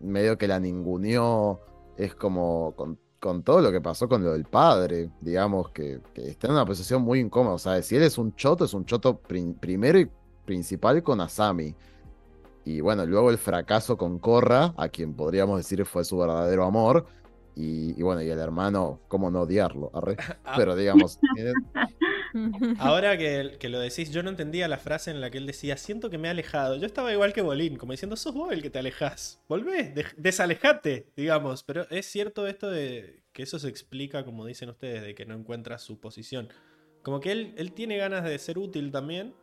medio 0.01 0.39
que 0.39 0.49
la 0.49 0.59
ninguneó. 0.59 1.61
Es 1.99 2.15
como 2.15 2.73
con, 2.75 2.99
con 3.21 3.43
todo 3.43 3.61
lo 3.61 3.71
que 3.71 3.83
pasó 3.83 4.09
con 4.09 4.25
lo 4.25 4.33
del 4.33 4.47
padre, 4.47 5.11
digamos, 5.21 5.69
que, 5.73 6.01
que 6.15 6.31
está 6.31 6.47
en 6.47 6.55
una 6.55 6.65
posición 6.65 7.03
muy 7.03 7.21
incómoda. 7.21 7.57
O 7.57 7.59
sea, 7.59 7.83
si 7.83 7.97
él 7.97 8.03
es 8.03 8.17
un 8.17 8.35
choto, 8.35 8.65
es 8.65 8.73
un 8.73 8.87
choto 8.87 9.19
primero 9.19 9.99
y 9.99 10.09
principal 10.47 11.03
con 11.03 11.21
Asami. 11.21 11.75
Y 12.65 12.81
bueno, 12.81 13.05
luego 13.05 13.29
el 13.29 13.37
fracaso 13.37 13.99
con 13.99 14.19
Corra, 14.19 14.73
a 14.79 14.89
quien 14.89 15.13
podríamos 15.13 15.59
decir 15.59 15.85
fue 15.85 16.03
su 16.03 16.17
verdadero 16.17 16.65
amor. 16.65 17.05
Y, 17.57 17.93
y 18.01 18.03
bueno, 18.03 18.23
y 18.23 18.31
el 18.31 18.39
hermano, 18.39 19.01
¿cómo 19.07 19.31
no 19.31 19.43
odiarlo? 19.43 19.91
Arre. 19.93 20.17
Pero 20.57 20.75
digamos, 20.77 21.21
tiene- 21.35 21.53
Ahora 22.79 23.17
que, 23.17 23.57
que 23.59 23.69
lo 23.69 23.79
decís, 23.81 24.11
yo 24.11 24.23
no 24.23 24.31
entendía 24.31 24.67
la 24.69 24.79
frase 24.79 25.11
en 25.11 25.21
la 25.21 25.31
que 25.31 25.39
él 25.39 25.47
decía, 25.47 25.77
siento 25.77 26.11
que 26.11 26.19
me 26.19 26.29
he 26.29 26.31
alejado. 26.31 26.77
Yo 26.77 26.87
estaba 26.87 27.13
igual 27.13 27.33
que 27.33 27.43
Bolín, 27.43 27.77
como 27.77 27.93
diciendo, 27.93 28.17
sos 28.17 28.35
vos 28.35 28.53
el 28.53 28.63
que 28.63 28.71
te 28.71 28.79
alejás. 28.81 29.41
Volvé, 29.49 29.95
dej- 29.95 30.15
desalejate, 30.17 31.07
digamos. 31.17 31.63
Pero 31.63 31.87
es 31.91 32.07
cierto 32.07 32.47
esto 32.47 32.71
de 32.71 33.23
que 33.33 33.43
eso 33.45 33.59
se 33.59 33.69
explica, 33.69 34.25
como 34.25 34.45
dicen 34.47 34.69
ustedes, 34.71 35.03
de 35.03 35.15
que 35.15 35.27
no 35.27 35.35
encuentra 35.35 35.79
su 35.79 35.99
posición. 36.01 36.49
Como 37.03 37.21
que 37.21 37.33
él, 37.33 37.55
él 37.57 37.73
tiene 37.73 37.97
ganas 37.97 38.25
de 38.25 38.39
ser 38.39 38.59
útil 38.59 38.91
también. 38.91 39.35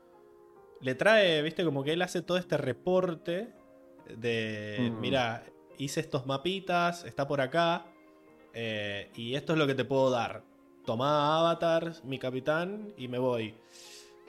Le 0.81 0.95
trae, 0.95 1.41
viste, 1.43 1.63
como 1.63 1.83
que 1.83 1.93
él 1.93 2.01
hace 2.01 2.21
todo 2.21 2.37
este 2.37 2.57
reporte 2.57 3.53
de, 4.17 4.89
Mm. 4.91 4.99
mira, 4.99 5.43
hice 5.77 5.99
estos 5.99 6.25
mapitas, 6.25 7.05
está 7.05 7.27
por 7.27 7.39
acá, 7.41 7.85
eh, 8.53 9.09
y 9.15 9.35
esto 9.35 9.53
es 9.53 9.59
lo 9.59 9.67
que 9.67 9.75
te 9.75 9.85
puedo 9.85 10.09
dar. 10.09 10.43
Toma 10.85 11.37
Avatar, 11.39 11.93
mi 12.03 12.19
capitán, 12.19 12.93
y 12.97 13.07
me 13.07 13.19
voy. 13.19 13.55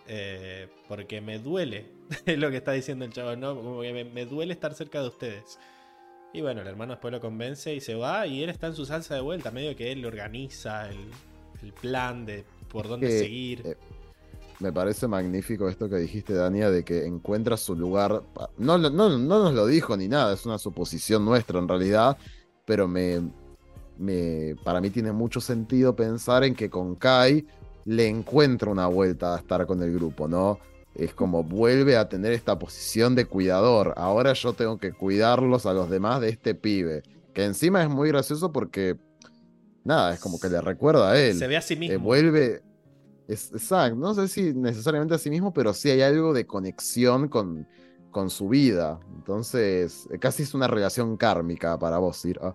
Eh, 0.07 0.69
porque 0.89 1.21
me 1.21 1.39
duele, 1.39 1.93
es 2.27 2.39
lo 2.39 2.51
que 2.51 2.57
está 2.59 2.73
diciendo 2.73 3.05
el 3.05 3.13
chavo, 3.13 3.37
¿no? 3.37 3.55
Como 3.57 3.81
que 3.83 3.93
me, 3.93 4.05
me 4.05 4.27
duele 4.27 4.53
estar 4.53 4.75
cerca 4.75 5.01
de 5.03 5.09
ustedes. 5.09 5.59
Y 6.33 6.41
bueno, 6.43 6.63
el 6.63 6.69
hermano 6.69 6.95
después 6.95 7.13
lo 7.13 7.21
convence 7.21 7.75
y 7.75 7.81
se 7.81 7.95
va, 7.95 8.27
y 8.27 8.43
él 8.43 8.51
está 8.51 8.69
en 8.69 8.75
su 8.77 8.87
salsa 8.87 9.15
de 9.15 9.21
vuelta, 9.23 9.51
medio 9.51 9.77
que 9.77 9.93
él 9.93 10.05
organiza 10.07 10.91
el, 10.91 11.11
el 11.63 11.73
plan 11.75 12.27
de 12.27 12.47
por 12.69 12.89
dónde 12.89 13.11
Que, 13.11 13.13
seguir. 13.13 13.65
eh, 13.65 13.77
me 14.59 14.73
parece 14.73 15.09
magnífico 15.09 15.69
esto 15.69 15.89
que 15.89 15.97
dijiste, 15.97 16.35
Dania, 16.35 16.71
de 16.71 16.85
que 16.85 17.05
encuentra 17.07 17.57
su 17.57 17.75
lugar. 17.77 18.23
No, 18.59 18.79
no, 18.79 18.91
no 18.91 19.19
nos 19.19 19.55
lo 19.55 19.67
dijo 19.67 19.97
ni 19.97 20.09
nada, 20.09 20.35
es 20.35 20.47
una 20.47 20.59
suposición 20.59 21.25
nuestra 21.25 21.59
en 21.59 21.69
realidad, 21.69 22.19
pero 22.65 22.89
me, 22.89 23.21
me, 24.03 24.57
para 24.65 24.81
mí 24.81 24.91
tiene 24.91 25.13
mucho 25.13 25.41
sentido 25.41 25.95
pensar 25.95 26.45
en 26.45 26.55
que 26.55 26.69
con 26.69 26.97
Kai 26.97 27.47
le 27.85 28.09
encuentra 28.09 28.71
una 28.71 28.87
vuelta 28.87 29.35
a 29.35 29.39
estar 29.39 29.67
con 29.67 29.83
el 29.83 29.93
grupo, 29.95 30.29
¿no? 30.29 30.59
Es 30.95 31.15
como 31.15 31.43
vuelve 31.43 31.97
a 31.97 32.09
tener 32.09 32.33
esta 32.33 32.59
posición 32.59 33.15
de 33.15 33.25
cuidador. 33.25 33.95
Ahora 33.97 34.35
yo 34.35 34.53
tengo 34.53 34.79
que 34.79 34.93
cuidarlos 34.93 35.67
a 35.67 35.73
los 35.73 35.89
demás 35.89 36.21
de 36.21 36.29
este 36.29 36.55
pibe. 36.55 37.03
Que 37.33 37.45
encima 37.45 37.83
es 37.83 37.89
muy 37.89 38.09
gracioso 38.09 38.53
porque, 38.53 38.97
nada, 39.85 40.13
es 40.13 40.21
como 40.21 40.39
que 40.39 40.51
le 40.51 40.61
recuerda 40.61 41.13
a 41.13 41.19
él 41.19 41.39
se 41.39 41.47
ve 41.47 41.57
a 41.57 41.63
sí 41.63 41.77
mismo. 41.77 41.95
eh, 41.95 41.97
vuelve. 41.97 42.63
exacto, 43.29 43.97
no 43.97 44.15
sé 44.15 44.29
si 44.29 44.53
necesariamente 44.53 45.15
a 45.15 45.19
sí 45.19 45.31
mismo, 45.31 45.53
pero 45.55 45.73
sí 45.73 45.89
hay 45.91 46.03
algo 46.03 46.35
de 46.35 46.47
conexión 46.47 47.29
con, 47.29 47.67
con 48.11 48.29
su 48.29 48.49
vida. 48.49 49.01
Entonces, 49.17 50.07
eh, 50.13 50.19
casi 50.19 50.43
es 50.43 50.55
una 50.55 50.67
relación 50.67 51.17
kármica 51.17 51.79
para 51.79 51.99
vos, 51.99 52.19
Sira. 52.19 52.55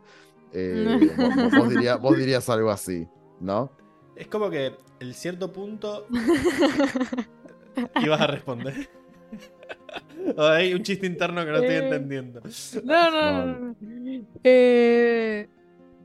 Eh, 0.54 1.10
vos, 1.18 1.36
vos- 1.36 1.52
vos 1.58 1.70
diría- 1.70 1.96
vos 1.98 2.18
dirías 2.18 2.50
algo 2.50 2.70
así, 2.72 3.08
¿no? 3.40 3.72
Es 4.16 4.28
como 4.28 4.50
que 4.50 4.76
el 5.00 5.14
cierto 5.14 5.52
punto 5.54 6.08
ibas 8.04 8.22
a 8.22 8.28
responder. 8.28 8.90
O 10.36 10.44
hay 10.44 10.74
un 10.74 10.84
chiste 10.84 11.06
interno 11.08 11.46
que 11.46 11.52
no 11.52 11.58
estoy 11.58 11.76
Eh. 11.76 11.78
entendiendo. 11.86 12.42
No, 12.84 13.12
no, 13.12 13.46
no. 13.46 13.60
no. 13.60 13.76
Eh, 14.44 15.48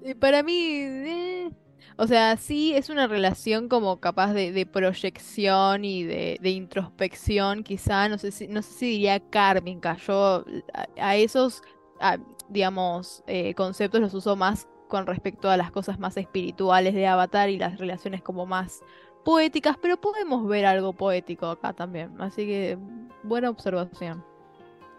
eh, 0.04 0.14
para 0.14 0.42
mí, 0.44 0.54
eh, 0.54 1.50
o 1.96 2.06
sea, 2.06 2.36
sí 2.36 2.72
es 2.74 2.88
una 2.88 3.06
relación 3.08 3.68
como 3.68 3.98
capaz 4.00 4.32
de, 4.32 4.52
de 4.52 4.64
proyección 4.66 5.84
y 5.84 6.04
de, 6.04 6.38
de 6.40 6.50
introspección, 6.50 7.64
quizá, 7.64 8.08
no 8.08 8.16
sé 8.18 8.30
si, 8.30 8.46
no 8.46 8.62
sé 8.62 8.72
si 8.74 8.86
diría 8.90 9.18
kármica. 9.18 9.96
Yo 10.06 10.44
a, 10.72 10.86
a 10.96 11.16
esos, 11.16 11.62
a, 12.00 12.18
digamos, 12.52 13.22
eh, 13.26 13.54
conceptos 13.54 14.00
los 14.00 14.14
uso 14.14 14.36
más 14.36 14.68
con 14.88 15.06
respecto 15.06 15.48
a 15.50 15.56
las 15.56 15.70
cosas 15.70 15.98
más 15.98 16.16
espirituales 16.16 16.94
de 16.94 17.06
Avatar 17.06 17.48
y 17.48 17.58
las 17.58 17.78
relaciones 17.78 18.22
como 18.22 18.44
más 18.46 18.80
poéticas, 19.24 19.76
pero 19.80 19.96
podemos 20.00 20.46
ver 20.46 20.66
algo 20.66 20.92
poético 20.92 21.46
acá 21.46 21.72
también. 21.72 22.20
Así 22.20 22.44
que, 22.46 22.76
buena 23.22 23.48
observación. 23.50 24.24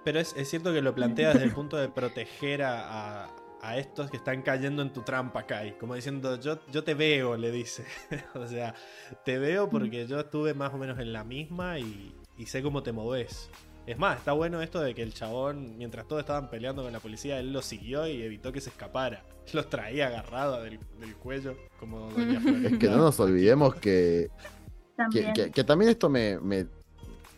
Pero 0.03 0.19
es, 0.19 0.33
es 0.35 0.49
cierto 0.49 0.73
que 0.73 0.81
lo 0.81 0.95
planteas 0.95 1.33
desde 1.33 1.45
el 1.47 1.53
punto 1.53 1.77
de 1.77 1.89
proteger 1.89 2.63
a, 2.63 3.23
a- 3.25 3.35
a 3.61 3.77
estos 3.77 4.11
que 4.11 4.17
están 4.17 4.41
cayendo 4.41 4.81
en 4.81 4.91
tu 4.91 5.03
trampa, 5.03 5.43
Kai. 5.43 5.77
Como 5.77 5.95
diciendo, 5.95 6.37
yo, 6.37 6.59
yo 6.69 6.83
te 6.83 6.95
veo, 6.95 7.37
le 7.37 7.49
dice. 7.51 7.85
o 8.35 8.45
sea, 8.45 8.73
te 9.23 9.37
veo 9.39 9.69
porque 9.69 10.05
yo 10.05 10.19
estuve 10.19 10.53
más 10.53 10.73
o 10.73 10.77
menos 10.77 10.99
en 10.99 11.13
la 11.13 11.23
misma 11.23 11.79
y, 11.79 12.13
y 12.37 12.45
sé 12.47 12.61
cómo 12.61 12.83
te 12.83 12.91
moves. 12.91 13.49
Es 13.85 13.97
más, 13.97 14.17
está 14.17 14.31
bueno 14.31 14.61
esto 14.61 14.79
de 14.79 14.93
que 14.95 15.03
el 15.03 15.13
chabón, 15.13 15.77
mientras 15.77 16.07
todos 16.07 16.21
estaban 16.21 16.49
peleando 16.49 16.83
con 16.83 16.93
la 16.93 16.99
policía, 17.01 17.39
él 17.39 17.51
los 17.51 17.65
siguió 17.65 18.07
y 18.07 18.21
evitó 18.21 18.51
que 18.53 18.61
se 18.61 18.69
escapara. 18.69 19.23
Los 19.53 19.69
traía 19.69 20.07
agarrado 20.07 20.61
del, 20.63 20.79
del 21.01 21.15
cuello, 21.15 21.57
como 21.79 22.09
Doña. 22.11 22.39
Es 22.69 22.77
que 22.77 22.87
no 22.87 22.95
nos 22.97 23.19
olvidemos 23.19 23.75
que, 23.75 24.29
que, 24.29 24.95
También. 24.95 25.33
que- 25.33 25.51
que 25.51 25.63
también 25.65 25.91
esto 25.91 26.09
me, 26.09 26.39
me- 26.39 26.65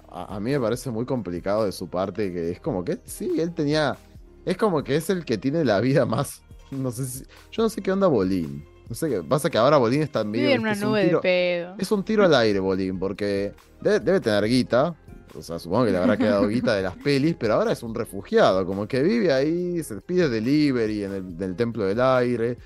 a, 0.07 0.35
a 0.35 0.39
mí 0.39 0.51
me 0.51 0.59
parece 0.59 0.91
muy 0.91 1.05
complicado 1.05 1.65
de 1.65 1.71
su 1.71 1.89
parte, 1.89 2.31
que 2.31 2.51
es 2.51 2.59
como 2.59 2.85
que 2.85 2.99
sí, 3.05 3.39
él 3.39 3.55
tenía, 3.55 3.97
es 4.45 4.55
como 4.55 4.83
que 4.83 4.95
es 4.97 5.09
el 5.09 5.25
que 5.25 5.39
tiene 5.39 5.65
la 5.65 5.79
vida 5.81 6.05
más, 6.05 6.43
no 6.69 6.91
sé 6.91 7.05
si, 7.07 7.23
yo 7.51 7.63
no 7.63 7.69
sé 7.69 7.81
qué 7.81 7.91
onda 7.91 8.05
Bolín, 8.05 8.63
no 8.87 8.93
sé 8.95 9.09
qué, 9.09 9.23
pasa 9.23 9.49
que 9.49 9.57
ahora 9.57 9.77
Bolín 9.77 10.03
está 10.03 10.23
medio, 10.23 10.49
en 10.51 10.61
viste, 10.61 10.61
una 10.61 10.71
es 10.73 10.81
un 10.83 10.89
nube 10.89 10.99
de 11.01 11.07
tiro- 11.07 11.21
pedo. 11.21 11.75
es 11.79 11.91
un 11.91 12.03
tiro 12.05 12.23
al 12.23 12.35
aire 12.35 12.59
Bolín, 12.59 12.99
porque 12.99 13.53
debe, 13.81 13.99
debe 13.99 14.19
tener 14.21 14.45
guita, 14.45 14.95
o 15.37 15.41
sea, 15.41 15.59
supongo 15.59 15.85
que 15.85 15.91
le 15.91 15.97
habrá 15.97 16.17
quedado 16.17 16.47
guita 16.47 16.75
de 16.75 16.81
las 16.83 16.95
pelis, 16.95 17.35
pero 17.37 17.55
ahora 17.55 17.71
es 17.73 17.83
un 17.83 17.93
refugiado, 17.93 18.65
como 18.65 18.87
que 18.87 19.01
vive 19.03 19.31
ahí, 19.33 19.83
se 19.83 19.95
pide 20.01 20.29
delivery 20.29 21.03
en 21.03 21.11
el, 21.11 21.37
del 21.37 21.55
Templo 21.55 21.85
del 21.85 21.99
Aire. 22.01 22.57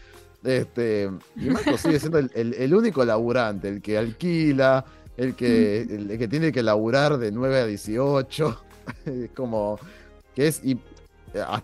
Este, 0.44 1.10
y 1.36 1.50
Marco 1.50 1.78
sigue 1.78 2.00
siendo 2.00 2.18
el, 2.20 2.32
el- 2.34 2.54
el 2.54 2.74
único 2.74 3.04
laburante, 3.04 3.68
el 3.70 3.82
que 3.82 3.98
alquila, 3.98 4.86
el 5.18 5.36
que, 5.36 5.82
el, 5.82 6.18
que 6.18 6.28
tiene 6.30 6.52
que 6.52 6.64
laburar 6.64 7.18
de 7.18 7.32
9 7.32 7.60
a 7.60 7.66
18. 7.66 8.62
Es 9.06 9.30
como 9.36 9.78
que 10.34 10.48
es, 10.48 10.62
y, 10.64 10.80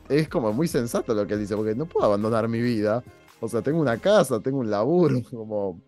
es 0.10 0.28
como 0.30 0.54
muy 0.54 0.68
sensato 0.68 1.14
lo 1.14 1.26
que 1.26 1.34
él 1.36 1.40
dice, 1.40 1.56
porque 1.56 1.74
no 1.74 1.86
puedo 1.86 2.06
abandonar 2.06 2.48
mi 2.48 2.62
vida. 2.62 3.04
O 3.40 3.48
sea, 3.50 3.62
tengo 3.62 3.80
una 3.80 3.98
casa, 3.98 4.40
tengo 4.40 4.60
un 4.60 4.70
laburo, 4.70 5.22
como 5.32 5.80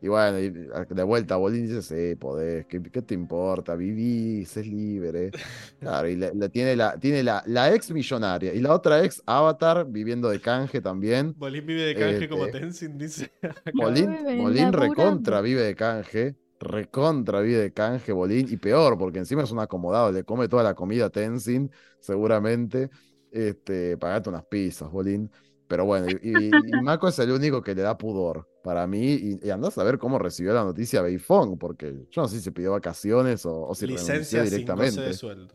y 0.00 0.08
bueno, 0.08 0.38
y 0.38 0.50
de 0.50 1.02
vuelta 1.02 1.36
Bolín 1.36 1.66
dice, 1.66 1.82
sí, 1.82 2.16
podés, 2.16 2.66
¿qué, 2.66 2.82
qué 2.82 3.02
te 3.02 3.14
importa? 3.14 3.74
Vivís, 3.76 4.56
es 4.56 4.66
libre. 4.66 5.32
Claro, 5.78 6.08
y 6.08 6.16
le, 6.16 6.34
le 6.34 6.48
tiene, 6.48 6.76
la, 6.76 6.98
tiene 6.98 7.22
la, 7.22 7.42
la 7.46 7.74
ex 7.74 7.90
millonaria 7.90 8.52
y 8.54 8.60
la 8.60 8.74
otra 8.74 9.04
ex 9.04 9.22
Avatar 9.26 9.86
viviendo 9.88 10.28
de 10.28 10.40
canje 10.40 10.80
también. 10.80 11.36
Bolín 11.36 11.66
vive 11.66 11.82
de 11.82 11.96
canje 11.96 12.24
Este. 12.24 12.28
como 12.28 12.48
Tenzin, 12.48 12.96
dice. 12.98 13.30
Bolín, 13.72 14.18
Bolín 14.32 14.72
recontra 14.72 15.40
vive 15.40 15.62
de 15.62 15.74
canje, 15.74 16.36
recontra 16.58 17.40
vive 17.40 17.58
de 17.58 17.72
canje 17.72 18.12
Bolín, 18.12 18.46
y 18.50 18.56
peor, 18.56 18.96
porque 18.98 19.18
encima 19.18 19.42
es 19.42 19.50
un 19.50 19.60
acomodado, 19.60 20.12
le 20.12 20.24
come 20.24 20.48
toda 20.48 20.62
la 20.62 20.74
comida 20.74 21.06
a 21.06 21.10
Tenzin, 21.10 21.70
seguramente. 22.00 22.90
Este, 23.30 23.98
pagate 23.98 24.30
unas 24.30 24.44
pizzas, 24.46 24.90
Bolín. 24.90 25.30
Pero 25.68 25.84
bueno, 25.84 26.06
y, 26.08 26.12
y- 26.30 26.46
y 26.48 26.82
Mako 26.82 27.08
es 27.08 27.18
el 27.18 27.32
único 27.32 27.60
que 27.62 27.74
le 27.74 27.82
da 27.82 27.98
pudor 27.98 28.48
para 28.62 28.86
mí, 28.86 29.14
y, 29.14 29.38
y 29.46 29.50
andás 29.50 29.76
a 29.78 29.84
ver 29.84 29.98
cómo 29.98 30.18
recibió 30.18 30.52
la 30.54 30.62
noticia 30.64 31.02
Beifong, 31.02 31.58
porque 31.58 32.06
yo 32.10 32.22
no 32.22 32.28
sé 32.28 32.40
si 32.40 32.50
pidió 32.52 32.72
vacaciones 32.72 33.44
o, 33.46 33.62
o 33.68 33.74
si 33.74 33.86
Licencia 33.86 34.24
sin 34.24 34.38
goce 34.44 34.50
directamente. 34.56 35.00
de 35.00 35.12
sueldo. 35.14 35.54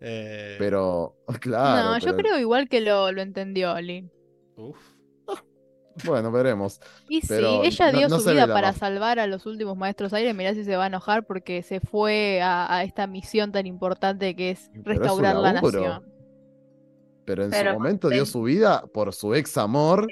Eh, 0.00 0.56
Pero, 0.58 1.16
claro. 1.40 1.92
no, 1.92 1.98
yo 1.98 2.14
creo 2.16 2.38
igual 2.38 2.68
que 2.68 2.80
lo, 2.82 3.12
lo 3.12 3.22
entendió 3.22 3.80
Lin. 3.80 4.10
uf. 4.56 4.76
Bueno, 6.04 6.32
veremos. 6.32 6.80
Y 7.08 7.20
sí, 7.20 7.28
Pero 7.28 7.62
ella 7.62 7.92
no- 7.92 7.98
dio 7.98 8.08
no 8.08 8.16
su 8.18 8.24
se 8.24 8.32
vida 8.32 8.48
para 8.48 8.72
salvar 8.72 9.20
a 9.20 9.28
los 9.28 9.46
últimos 9.46 9.76
maestros 9.76 10.12
aire. 10.12 10.34
Mirá 10.34 10.52
si 10.52 10.64
se 10.64 10.76
va 10.76 10.84
a 10.84 10.86
enojar 10.88 11.24
porque 11.24 11.62
se 11.62 11.78
fue 11.78 12.42
a, 12.42 12.74
a 12.78 12.82
esta 12.82 13.06
misión 13.06 13.52
tan 13.52 13.64
importante 13.66 14.34
que 14.34 14.50
es 14.50 14.70
restaurar 14.82 15.36
la 15.36 15.52
nación. 15.52 16.02
Pero 17.24 17.44
en 17.44 17.50
Pero 17.50 17.70
su 17.72 17.78
momento 17.78 18.08
dio 18.10 18.26
su 18.26 18.42
vida 18.42 18.84
por 18.92 19.12
su 19.14 19.34
ex 19.34 19.56
amor 19.56 20.06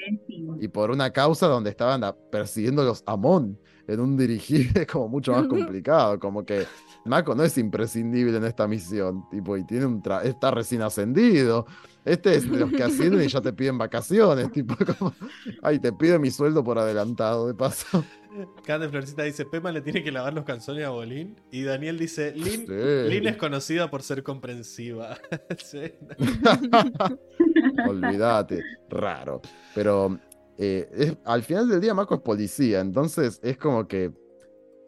y 0.60 0.68
por 0.68 0.90
una 0.90 1.10
causa 1.12 1.46
donde 1.46 1.70
estaban 1.70 2.02
a- 2.04 2.14
persiguiendo 2.14 2.84
los 2.84 3.02
Amon 3.06 3.58
en 3.86 4.00
un 4.00 4.16
dirigible 4.16 4.86
como 4.90 5.08
mucho 5.08 5.32
más 5.32 5.46
complicado, 5.46 6.18
como 6.18 6.44
que 6.44 6.64
Mako 7.04 7.34
no 7.34 7.42
es 7.42 7.58
imprescindible 7.58 8.36
en 8.36 8.44
esta 8.44 8.66
misión, 8.68 9.28
tipo, 9.30 9.56
y 9.56 9.64
tiene 9.64 9.86
un 9.86 10.00
tra- 10.02 10.22
está 10.24 10.50
recién 10.52 10.82
ascendido. 10.82 11.66
Este 12.04 12.34
es 12.34 12.50
de 12.50 12.58
los 12.58 12.70
que 12.72 12.82
ascienden 12.82 13.22
y 13.22 13.28
ya 13.28 13.40
te 13.40 13.52
piden 13.52 13.78
vacaciones, 13.78 14.50
tipo, 14.50 14.74
como, 14.98 15.14
ay, 15.62 15.78
te 15.78 15.92
pido 15.92 16.18
mi 16.18 16.30
sueldo 16.30 16.64
por 16.64 16.78
adelantado, 16.78 17.46
de 17.46 17.54
paso. 17.54 18.04
Cande 18.64 18.88
Florcita 18.88 19.22
dice, 19.24 19.44
Pema 19.44 19.70
le 19.70 19.82
tiene 19.82 20.02
que 20.02 20.10
lavar 20.10 20.32
los 20.32 20.44
calzones 20.44 20.84
a 20.86 20.88
Bolín. 20.90 21.36
Y 21.50 21.62
Daniel 21.64 21.98
dice, 21.98 22.32
Lin, 22.34 22.66
Sí. 22.66 23.08
Lin 23.10 23.26
es 23.28 23.36
conocida 23.36 23.90
por 23.90 24.02
ser 24.02 24.22
comprensiva. 24.22 25.18
Sí. 25.62 25.92
Olvídate, 27.88 28.62
raro. 28.88 29.40
Pero 29.74 30.18
eh, 30.58 30.88
es- 30.92 31.16
al 31.24 31.42
final 31.42 31.68
del 31.68 31.80
día 31.80 31.94
Mako 31.94 32.16
es 32.16 32.20
policía, 32.20 32.80
entonces 32.80 33.38
es 33.42 33.56
como 33.58 33.86
que 33.86 34.12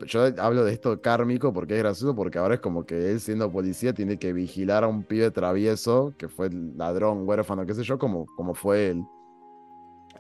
yo 0.05 0.25
hablo 0.39 0.65
de 0.65 0.73
esto 0.73 1.01
kármico 1.01 1.53
porque 1.53 1.75
es 1.75 1.81
gracioso, 1.81 2.15
porque 2.15 2.39
ahora 2.39 2.55
es 2.55 2.61
como 2.61 2.85
que 2.87 3.11
él 3.13 3.21
siendo 3.21 3.51
policía 3.51 3.93
tiene 3.93 4.19
que 4.19 4.33
vigilar 4.33 4.85
a 4.85 4.89
un 4.89 5.03
pibe 5.05 5.31
travieso, 5.31 6.15
que 6.19 6.29
fue 6.29 6.47
el 6.47 6.77
ladrón, 6.77 7.29
huérfano, 7.29 7.67
qué 7.67 7.75
sé 7.75 7.83
yo, 7.83 7.99
como, 7.99 8.27
como 8.37 8.55
fue 8.55 8.91
él. 8.91 9.03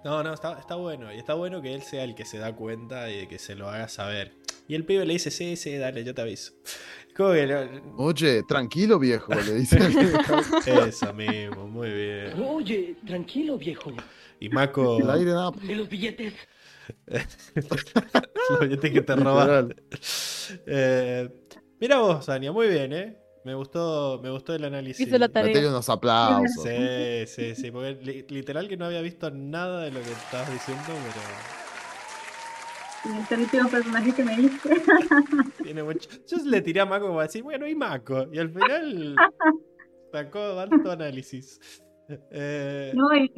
No, 0.04 0.22
no, 0.22 0.34
está, 0.34 0.58
está 0.58 0.74
bueno. 0.74 1.12
Y 1.12 1.16
está 1.18 1.32
bueno 1.34 1.62
que 1.62 1.74
él 1.74 1.82
sea 1.82 2.04
el 2.04 2.14
que 2.14 2.24
se 2.26 2.36
da 2.38 2.54
cuenta 2.54 3.10
y 3.10 3.26
que 3.26 3.38
se 3.38 3.54
lo 3.54 3.70
haga 3.70 3.88
saber. 3.88 4.34
Y 4.68 4.74
el 4.74 4.84
pibe 4.84 5.06
le 5.06 5.14
dice, 5.14 5.30
sí, 5.30 5.56
sí, 5.56 5.76
dale, 5.76 6.04
yo 6.04 6.14
te 6.14 6.22
aviso. 6.22 6.52
Como 7.16 7.32
que 7.32 7.46
no- 7.46 7.94
Oye, 7.96 8.42
tranquilo 8.42 8.98
viejo, 8.98 9.32
le 9.32 9.54
dice. 9.60 9.78
Eso 10.66 11.14
mismo, 11.14 11.68
muy 11.68 11.90
bien. 11.90 12.32
Oye, 12.44 12.96
tranquilo, 13.06 13.56
viejo. 13.56 13.92
Y 14.40 14.48
El 15.00 15.10
aire 15.10 15.30
nada. 15.30 15.52
¿De 15.52 15.74
los 15.76 15.88
billetes? 15.88 16.34
los 18.50 18.60
billetes 18.60 18.92
que 18.92 19.02
te 19.02 19.16
robaste. 19.16 19.76
Eh, 20.66 21.28
mira 21.80 21.98
vos, 22.00 22.28
Ania, 22.28 22.52
muy 22.52 22.68
bien, 22.68 22.92
¿eh? 22.92 23.18
Me 23.44 23.54
gustó, 23.54 24.20
me 24.22 24.30
gustó 24.30 24.54
el 24.54 24.64
análisis. 24.64 25.06
Hizo 25.06 25.18
la 25.18 25.28
tarea. 25.28 25.68
Unos 25.68 25.88
aplausos. 25.90 26.62
Sí, 26.62 27.24
sí, 27.26 27.54
sí, 27.54 27.70
porque 27.70 27.98
li- 28.02 28.26
literal 28.30 28.68
que 28.68 28.76
no 28.76 28.86
había 28.86 29.02
visto 29.02 29.30
nada 29.30 29.82
de 29.82 29.90
lo 29.90 30.00
que 30.00 30.10
estabas 30.12 30.50
diciendo, 30.50 30.82
pero 30.86 33.14
Y 33.14 33.18
este 33.20 33.34
último 33.36 33.68
personaje 33.68 34.14
que 34.14 34.24
me 34.24 34.36
diste. 34.36 34.70
tiene 35.62 35.82
mucho... 35.82 36.08
Yo 36.26 36.36
le 36.46 36.62
tiré 36.62 36.80
a 36.80 36.86
Mako 36.86 37.08
como 37.08 37.20
así, 37.20 37.42
bueno, 37.42 37.66
y 37.66 37.74
Mako, 37.74 38.28
y 38.32 38.38
al 38.38 38.50
final 38.50 39.16
sacó 40.12 40.58
alto 40.58 40.90
análisis. 40.90 41.60
Eh, 42.30 42.92
No, 42.94 43.14
y, 43.14 43.30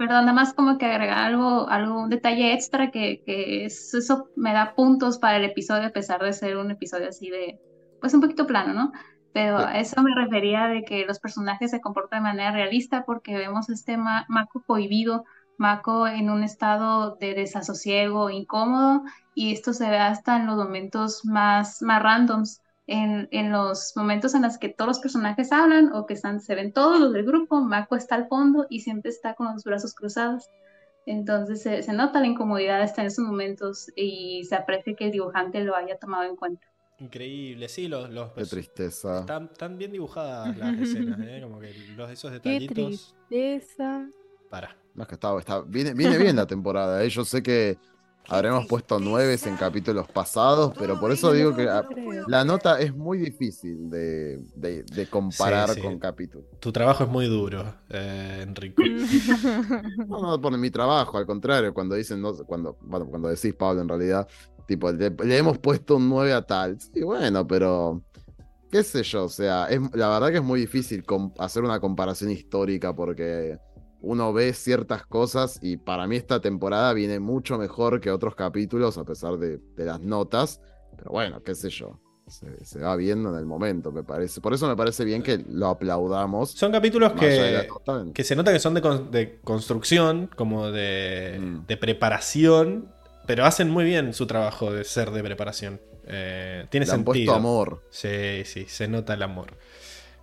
perdón, 0.00 0.24
nada 0.26 0.32
más 0.32 0.54
como 0.54 0.78
que 0.78 0.86
agregar 0.86 1.18
algo, 1.18 1.66
un 2.02 2.08
detalle 2.10 2.54
extra 2.54 2.90
que, 2.90 3.22
que 3.24 3.64
es- 3.66 3.92
eso 3.94 4.30
me 4.34 4.52
da 4.52 4.74
puntos 4.74 5.18
para 5.18 5.36
el 5.36 5.44
episodio, 5.44 5.88
a 5.88 5.90
pesar 5.92 6.22
de 6.22 6.32
ser 6.32 6.56
un 6.56 6.70
episodio 6.70 7.08
así 7.08 7.28
de, 7.30 7.60
pues 8.00 8.14
un 8.14 8.20
poquito 8.22 8.46
plano, 8.46 8.72
¿no? 8.74 8.92
Pero 9.32 9.58
a 9.58 9.78
eso 9.78 10.02
me 10.02 10.14
refería 10.14 10.66
de 10.68 10.84
que 10.84 11.04
los 11.06 11.20
personajes 11.20 11.70
se 11.70 11.80
comportan 11.80 12.20
de 12.22 12.28
manera 12.30 12.50
realista 12.52 13.04
porque 13.04 13.36
vemos 13.36 13.68
este 13.70 13.96
Ma- 13.96 14.24
Mako 14.28 14.62
cohibido, 14.64 15.24
Mako 15.58 16.06
en 16.08 16.30
un 16.30 16.42
estado 16.44 17.16
de 17.16 17.34
desasosiego, 17.34 18.30
incómodo, 18.30 19.02
y 19.34 19.52
esto 19.52 19.72
se 19.74 19.88
ve 19.90 19.98
hasta 19.98 20.36
en 20.36 20.46
los 20.46 20.56
momentos 20.56 21.24
más, 21.24 21.82
más 21.82 22.02
randoms 22.02 22.62
en, 22.90 23.28
en 23.30 23.52
los 23.52 23.92
momentos 23.96 24.34
en 24.34 24.42
los 24.42 24.58
que 24.58 24.68
todos 24.68 24.88
los 24.88 24.98
personajes 25.00 25.52
hablan 25.52 25.92
o 25.94 26.06
que 26.06 26.14
están, 26.14 26.40
se 26.40 26.54
ven 26.54 26.72
todos 26.72 26.98
los 27.00 27.12
del 27.12 27.24
grupo, 27.24 27.60
Mako 27.60 27.96
está 27.96 28.16
al 28.16 28.28
fondo 28.28 28.66
y 28.68 28.80
siempre 28.80 29.10
está 29.10 29.34
con 29.34 29.52
los 29.54 29.64
brazos 29.64 29.94
cruzados. 29.94 30.44
Entonces 31.06 31.62
se, 31.62 31.82
se 31.82 31.92
nota 31.92 32.20
la 32.20 32.26
incomodidad 32.26 32.82
hasta 32.82 33.00
en 33.02 33.06
esos 33.08 33.24
momentos 33.24 33.90
y 33.96 34.44
se 34.44 34.54
aprecia 34.56 34.94
que 34.94 35.06
el 35.06 35.12
dibujante 35.12 35.64
lo 35.64 35.74
haya 35.76 35.96
tomado 35.98 36.24
en 36.24 36.36
cuenta. 36.36 36.66
increíble, 36.98 37.68
sí, 37.68 37.88
los, 37.88 38.10
los 38.10 38.32
Qué 38.32 38.44
tristeza. 38.44 39.20
están, 39.20 39.44
están 39.52 39.78
bien 39.78 39.92
dibujadas 39.92 40.56
las 40.58 40.78
escenas, 40.82 41.18
¿eh? 41.22 41.40
Como 41.42 41.60
que 41.60 41.72
los, 41.96 42.10
esos 42.10 42.30
Qué 42.30 42.38
detallitos. 42.40 43.14
tristeza. 43.28 44.06
Para. 44.50 44.76
No, 44.94 45.02
es 45.04 45.08
que 45.08 45.14
está, 45.14 45.38
está- 45.38 45.60
viene, 45.62 45.94
viene 45.94 46.18
bien 46.18 46.36
la 46.36 46.46
temporada. 46.46 47.02
¿eh? 47.04 47.08
Yo 47.08 47.24
sé 47.24 47.42
que 47.42 47.78
habremos 48.28 48.66
puesto 48.66 49.00
nueves 49.00 49.44
en 49.46 49.56
capítulos 49.56 50.06
pasados, 50.08 50.72
pero 50.78 50.98
por 51.00 51.10
eso 51.10 51.32
digo 51.32 51.54
que 51.54 51.68
ah, 51.68 51.84
la 52.28 52.44
nota 52.44 52.78
es 52.80 52.94
muy 52.94 53.18
difícil 53.18 53.90
de, 53.90 54.38
de- 54.54 54.84
de 54.84 55.06
comparar 55.08 55.70
Sí, 55.70 55.76
sí. 55.76 55.80
con 55.82 55.98
capítulos. 55.98 56.46
Tu 56.60 56.70
trabajo 56.70 57.04
es 57.04 57.10
muy 57.10 57.26
duro, 57.26 57.74
eh, 57.88 58.40
Enrico. 58.42 58.82
No, 60.08 60.20
no 60.22 60.40
por 60.40 60.56
mi 60.58 60.70
trabajo, 60.70 61.18
al 61.18 61.26
contrario, 61.26 61.72
cuando 61.74 61.94
dicen, 61.94 62.20
no, 62.20 62.32
cuando, 62.46 62.76
bueno, 62.82 63.06
cuando 63.06 63.28
decís, 63.28 63.54
Pablo, 63.54 63.82
en 63.82 63.88
realidad, 63.88 64.28
tipo, 64.66 64.90
le, 64.92 65.10
le 65.10 65.36
hemos 65.36 65.58
puesto 65.58 65.96
un 65.96 66.08
9 66.08 66.32
a 66.32 66.42
tal. 66.42 66.78
Sí, 66.80 67.02
bueno, 67.02 67.46
pero 67.46 68.02
qué 68.70 68.82
sé 68.84 69.02
yo, 69.02 69.24
o 69.24 69.28
sea, 69.28 69.66
es, 69.66 69.80
la 69.94 70.08
verdad 70.08 70.28
que 70.30 70.36
es 70.36 70.42
muy 70.44 70.60
difícil 70.60 71.04
hacer 71.38 71.64
una 71.64 71.80
comparación 71.80 72.30
histórica 72.30 72.94
porque 72.94 73.58
uno 74.02 74.32
ve 74.32 74.52
ciertas 74.52 75.04
cosas 75.06 75.58
y 75.62 75.76
para 75.76 76.06
mí 76.06 76.16
esta 76.16 76.40
temporada 76.40 76.92
viene 76.92 77.20
mucho 77.20 77.58
mejor 77.58 78.00
que 78.00 78.10
otros 78.10 78.34
capítulos 78.34 78.96
a 78.98 79.04
pesar 79.04 79.36
de, 79.38 79.58
de 79.76 79.84
las 79.84 80.00
notas, 80.00 80.60
pero 80.96 81.10
bueno, 81.10 81.42
qué 81.42 81.54
sé 81.54 81.70
yo. 81.70 81.98
Se, 82.26 82.64
se 82.64 82.78
va 82.78 82.94
viendo 82.94 83.30
en 83.30 83.36
el 83.40 83.44
momento, 83.44 83.90
me 83.90 84.04
parece. 84.04 84.40
Por 84.40 84.54
eso 84.54 84.68
me 84.68 84.76
parece 84.76 85.04
bien 85.04 85.20
que 85.20 85.44
lo 85.48 85.66
aplaudamos. 85.66 86.50
Son 86.52 86.70
capítulos 86.70 87.12
que, 87.14 87.66
que 88.14 88.22
se 88.22 88.36
nota 88.36 88.52
que 88.52 88.60
son 88.60 88.72
de, 88.74 88.80
con- 88.82 89.10
de 89.10 89.40
construcción, 89.42 90.30
como 90.36 90.70
de, 90.70 91.38
Mm. 91.40 91.66
de 91.66 91.76
preparación, 91.76 92.88
pero 93.26 93.44
hacen 93.44 93.68
muy 93.70 93.84
bien 93.84 94.14
su 94.14 94.26
trabajo 94.28 94.72
de 94.72 94.84
ser 94.84 95.10
de 95.10 95.22
preparación. 95.24 95.80
Eh, 96.06 96.66
tiene 96.70 96.86
Le 96.86 96.92
han 96.92 96.98
sentido. 97.04 97.32
puesto 97.32 97.34
amor. 97.34 97.82
Sí, 97.90 98.44
sí, 98.44 98.64
se 98.68 98.86
nota 98.88 99.14
el 99.14 99.22
amor. 99.22 99.56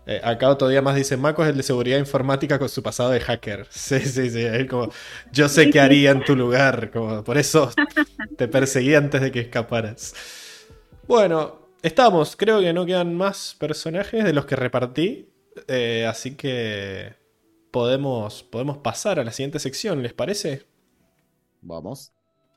Eh, 0.10 0.22
acá 0.24 0.50
otro 0.50 0.70
día 0.70 0.82
más 0.82 0.96
dice, 0.96 1.18
Mako 1.18 1.44
es 1.44 1.50
el 1.50 1.58
de 1.58 1.64
seguridad 1.64 1.98
informática 1.98 2.58
con 2.58 2.70
su 2.70 2.82
pasado 2.82 3.10
de 3.12 3.20
hacker. 3.20 3.68
Sí, 3.72 4.00
sí, 4.00 4.30
sí. 4.30 4.42
Es 4.42 4.68
como, 4.68 4.90
yo 5.34 5.50
sé 5.50 5.70
qué 5.70 5.82
haría 5.82 6.12
en 6.12 6.24
tu 6.24 6.36
lugar. 6.36 6.92
Como, 6.92 7.24
por 7.24 7.38
eso 7.38 7.72
te 8.38 8.48
perseguí 8.48 8.96
antes 8.96 9.22
de 9.22 9.32
que 9.32 9.42
escaparas. 9.42 10.16
Bueno, 11.08 11.68
estamos. 11.84 12.38
Creo 12.38 12.62
que 12.62 12.72
no 12.72 12.86
quedan 12.86 13.16
más 13.16 13.56
personajes 13.60 14.24
de 14.24 14.34
los 14.34 14.46
que 14.46 14.56
repartí. 14.56 15.30
Eh, 15.68 16.06
así 16.10 16.36
que 16.36 17.14
podemos, 17.72 18.44
podemos 18.44 18.78
pasar 18.78 19.20
a 19.20 19.26
la 19.26 19.32
siguiente 19.32 19.60
sección, 19.60 20.02
¿les 20.04 20.14
parece? 20.14 20.66
Vamos. 21.62 22.14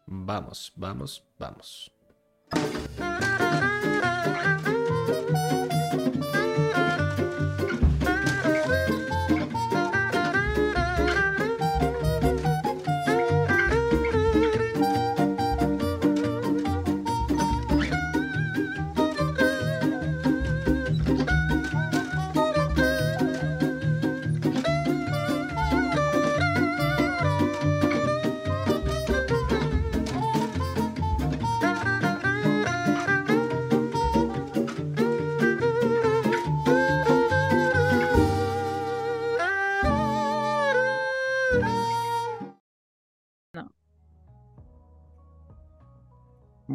Vamos, 0.07 0.73
vamos, 0.77 1.25
vamos. 1.39 1.93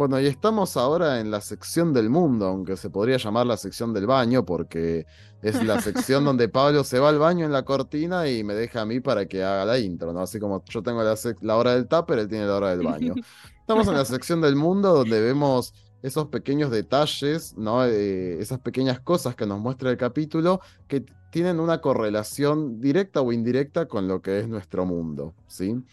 Bueno, 0.08 0.22
y 0.22 0.27
estamos 0.27 0.77
ahora 0.77 1.19
en 1.19 1.32
la 1.32 1.42
sección 1.42 1.92
del 1.92 2.11
mundo, 2.11 2.45
aunque 2.45 2.77
se 2.77 2.92
podría 2.92 3.17
llamar 3.17 3.48
la 3.48 3.58
sección 3.58 3.92
del 3.92 4.06
baño, 4.06 4.45
porque 4.45 5.08
es 5.42 5.64
la 5.64 5.82
sección 5.82 6.24
donde 6.25 6.48
Pablo 6.48 6.84
se 6.84 7.00
va 7.00 7.09
al 7.09 7.17
baño 7.17 7.43
en 7.43 7.51
la 7.51 7.66
cortina 7.66 8.30
y 8.30 8.43
me 8.43 8.53
deja 8.53 8.82
a 8.82 8.85
mí 8.85 9.00
para 9.00 9.25
que 9.25 9.43
haga 9.43 9.66
la 9.66 9.80
intro, 9.80 10.14
¿no? 10.14 10.19
Así 10.19 10.40
como 10.40 10.64
yo 10.66 10.84
tengo 10.84 11.01
la, 11.01 11.58
hora 11.58 11.74
del 11.74 11.88
tupper, 11.88 12.19
él 12.19 12.27
tiene 12.27 12.45
la 12.45 12.56
hora 12.56 12.77
del 12.77 12.85
baño. 12.85 13.16
Estamos 13.61 13.88
en 13.88 13.95
la 13.95 14.06
sección 14.06 14.42
del 14.42 14.56
mundo 14.56 14.93
donde 14.93 15.19
vemos 15.19 15.74
esos 16.03 16.27
pequeños 16.27 16.69
detalles, 16.69 17.58
¿no? 17.58 17.84
Eh, 17.84 18.40
esas 18.40 18.59
pequeñas 18.59 19.00
cosas 19.00 19.35
que 19.35 19.48
nos 19.48 19.59
muestra 19.59 19.90
el 19.90 19.98
capítulo 19.98 20.61
que 20.88 21.03
tienen 21.32 21.59
una 21.59 21.82
correlación 21.82 22.80
directa 22.80 23.22
o 23.22 23.34
indirecta 23.34 23.88
con 23.88 24.08
lo 24.08 24.22
que 24.22 24.38
es 24.38 24.48
nuestro 24.48 24.85
mundo, 24.85 25.34
¿sí? 25.48 25.84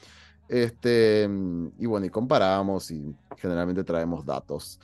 Este, 0.52 1.26
mm, 1.26 1.68
y 1.78 1.86
bueno, 1.86 2.04
y 2.04 2.10
comparamos 2.10 2.90
y 2.90 3.16
generalmente 3.38 3.84
traemos 3.84 4.22
datos. 4.26 4.78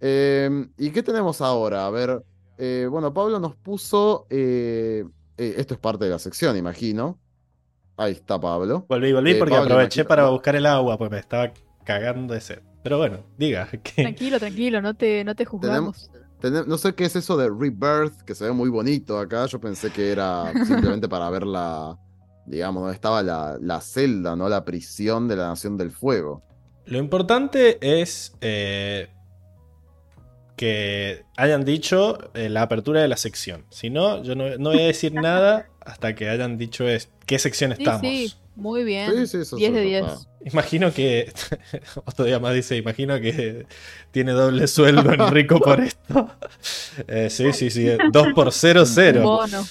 Eh, 0.00 0.48
¿y 0.78 0.90
qué 0.90 1.02
tenemos 1.02 1.42
ahora? 1.42 1.86
A 1.86 1.90
ver, 1.90 2.22
eh, 2.56 2.88
bueno, 2.90 3.12
Pablo 3.12 3.38
nos 3.38 3.54
puso, 3.54 4.26
eh, 4.30 5.04
eh, 5.36 5.54
esto 5.58 5.74
es 5.74 5.80
parte 5.80 6.06
de 6.06 6.12
la 6.12 6.18
sección, 6.18 6.56
imagino. 6.56 7.18
Ahí 7.98 8.12
está 8.12 8.40
Pablo. 8.40 8.86
Volví, 8.88 9.12
volví 9.12 9.32
Eh, 9.32 9.34
porque 9.38 9.52
Pablo, 9.54 9.74
aproveché 9.74 10.00
imagino- 10.00 10.08
para 10.08 10.30
buscar 10.30 10.56
el 10.56 10.64
agua, 10.64 10.96
porque 10.96 11.14
me 11.16 11.20
estaba 11.20 11.52
cagando 11.84 12.32
de 12.32 12.40
sed. 12.40 12.60
Pero 12.82 12.96
bueno, 12.96 13.18
diga. 13.36 13.68
¿qué? 13.84 14.02
Tranquilo, 14.02 14.38
tranquilo, 14.38 14.80
no 14.80 14.94
te, 14.94 15.24
no 15.24 15.34
te 15.34 15.44
juzgamos. 15.44 16.10
No 16.66 16.78
sé 16.78 16.94
qué 16.94 17.04
es 17.04 17.14
eso 17.16 17.36
de 17.36 17.50
Rebirth, 17.50 18.22
que 18.22 18.34
se 18.34 18.46
ve 18.46 18.52
muy 18.52 18.70
bonito 18.70 19.18
acá. 19.18 19.44
Yo 19.44 19.60
pensé 19.60 19.90
que 19.90 20.10
era 20.10 20.50
simplemente 20.66 21.06
para 21.06 21.28
ver 21.28 21.46
la, 21.46 21.96
digamos, 22.46 22.82
donde 22.82 22.94
estaba 22.94 23.22
la, 23.22 23.58
la 23.60 23.80
celda, 23.80 24.36
¿no? 24.36 24.48
La 24.48 24.64
prisión 24.64 25.28
de 25.28 25.36
la 25.36 25.48
Nación 25.48 25.76
del 25.76 25.90
Fuego. 25.90 26.42
Lo 26.84 26.98
importante 26.98 27.78
es 27.80 28.34
eh, 28.40 29.08
que 30.56 31.24
hayan 31.36 31.64
dicho 31.64 32.18
eh, 32.34 32.48
la 32.48 32.62
apertura 32.62 33.00
de 33.00 33.08
la 33.08 33.16
sección. 33.16 33.64
Si 33.70 33.90
no, 33.90 34.22
yo 34.22 34.34
no, 34.34 34.56
no 34.58 34.70
voy 34.70 34.80
a 34.80 34.86
decir 34.86 35.14
nada 35.14 35.68
hasta 35.84 36.14
que 36.14 36.28
hayan 36.28 36.58
dicho 36.58 36.88
es- 36.88 37.08
qué 37.26 37.38
sección 37.38 37.74
Sí, 37.76 37.82
estamos. 37.82 38.00
sí, 38.02 38.34
muy 38.56 38.84
bien. 38.84 39.10
Sí, 39.10 39.26
sí, 39.26 39.36
eso 39.38 39.56
10 39.56 39.72
de 39.72 39.80
eso 39.96 40.06
10. 40.06 40.18
está. 40.18 40.32
Imagino 40.44 40.92
que. 40.92 41.32
Otro 42.04 42.24
día 42.24 42.38
más 42.40 42.52
dice: 42.54 42.76
Imagino 42.76 43.18
que 43.20 43.64
tiene 44.10 44.32
doble 44.32 44.66
sueldo 44.66 45.12
Enrico 45.12 45.60
por 45.60 45.80
esto. 45.80 46.30
Eh, 47.06 47.30
sí, 47.30 47.52
sí, 47.52 47.70
sí. 47.70 47.88
2 48.10 48.28
por 48.34 48.52
0, 48.52 48.80
Un 48.80 48.86
0. 48.86 49.22
bono. 49.22 49.64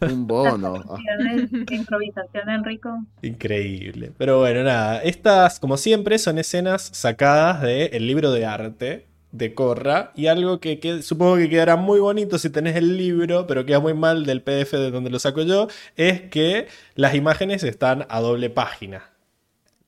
Un 0.00 0.26
bono. 0.26 0.82
Ah, 0.88 0.96
De 1.20 1.74
improvisación, 1.76 2.48
Enrico. 2.48 2.98
Increíble. 3.22 4.10
Pero 4.16 4.38
bueno, 4.40 4.62
nada. 4.64 5.00
Estas, 5.02 5.60
como 5.60 5.76
siempre, 5.76 6.18
son 6.18 6.38
escenas 6.38 6.88
sacadas 6.92 7.62
del 7.62 8.06
libro 8.06 8.32
de 8.32 8.46
arte 8.46 9.06
de 9.36 9.54
Corra. 9.54 10.12
Y 10.14 10.26
algo 10.26 10.60
que, 10.60 10.80
que 10.80 11.02
supongo 11.02 11.36
que 11.36 11.48
quedará 11.48 11.76
muy 11.76 12.00
bonito 12.00 12.38
si 12.38 12.50
tenés 12.50 12.76
el 12.76 12.96
libro, 12.96 13.46
pero 13.46 13.64
queda 13.66 13.80
muy 13.80 13.94
mal 13.94 14.24
del 14.26 14.42
PDF 14.42 14.72
de 14.72 14.90
donde 14.90 15.10
lo 15.10 15.18
saco 15.18 15.42
yo, 15.42 15.68
es 15.96 16.22
que 16.22 16.68
las 16.94 17.14
imágenes 17.14 17.62
están 17.62 18.06
a 18.08 18.20
doble 18.20 18.50
página. 18.50 19.10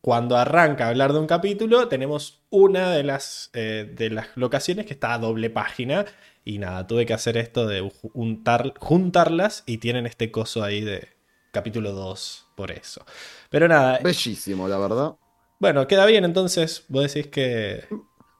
Cuando 0.00 0.36
arranca 0.36 0.86
a 0.86 0.88
hablar 0.90 1.12
de 1.12 1.18
un 1.18 1.26
capítulo, 1.26 1.88
tenemos 1.88 2.42
una 2.50 2.90
de 2.92 3.02
las, 3.02 3.50
eh, 3.52 3.92
de 3.94 4.10
las 4.10 4.28
locaciones 4.36 4.86
que 4.86 4.94
está 4.94 5.12
a 5.14 5.18
doble 5.18 5.50
página. 5.50 6.06
Y 6.44 6.58
nada, 6.58 6.86
tuve 6.86 7.04
que 7.04 7.14
hacer 7.14 7.36
esto 7.36 7.66
de 7.66 7.80
juntar, 8.12 8.74
juntarlas 8.78 9.64
y 9.66 9.78
tienen 9.78 10.06
este 10.06 10.30
coso 10.30 10.62
ahí 10.62 10.80
de 10.82 11.08
capítulo 11.52 11.92
2 11.92 12.46
por 12.54 12.70
eso. 12.70 13.04
Pero 13.50 13.68
nada, 13.68 13.98
Bellísimo, 14.02 14.68
la 14.68 14.78
verdad. 14.78 15.16
bueno, 15.58 15.86
queda 15.86 16.06
bien 16.06 16.24
entonces. 16.24 16.84
Vos 16.88 17.12
decís 17.12 17.30
que... 17.30 17.84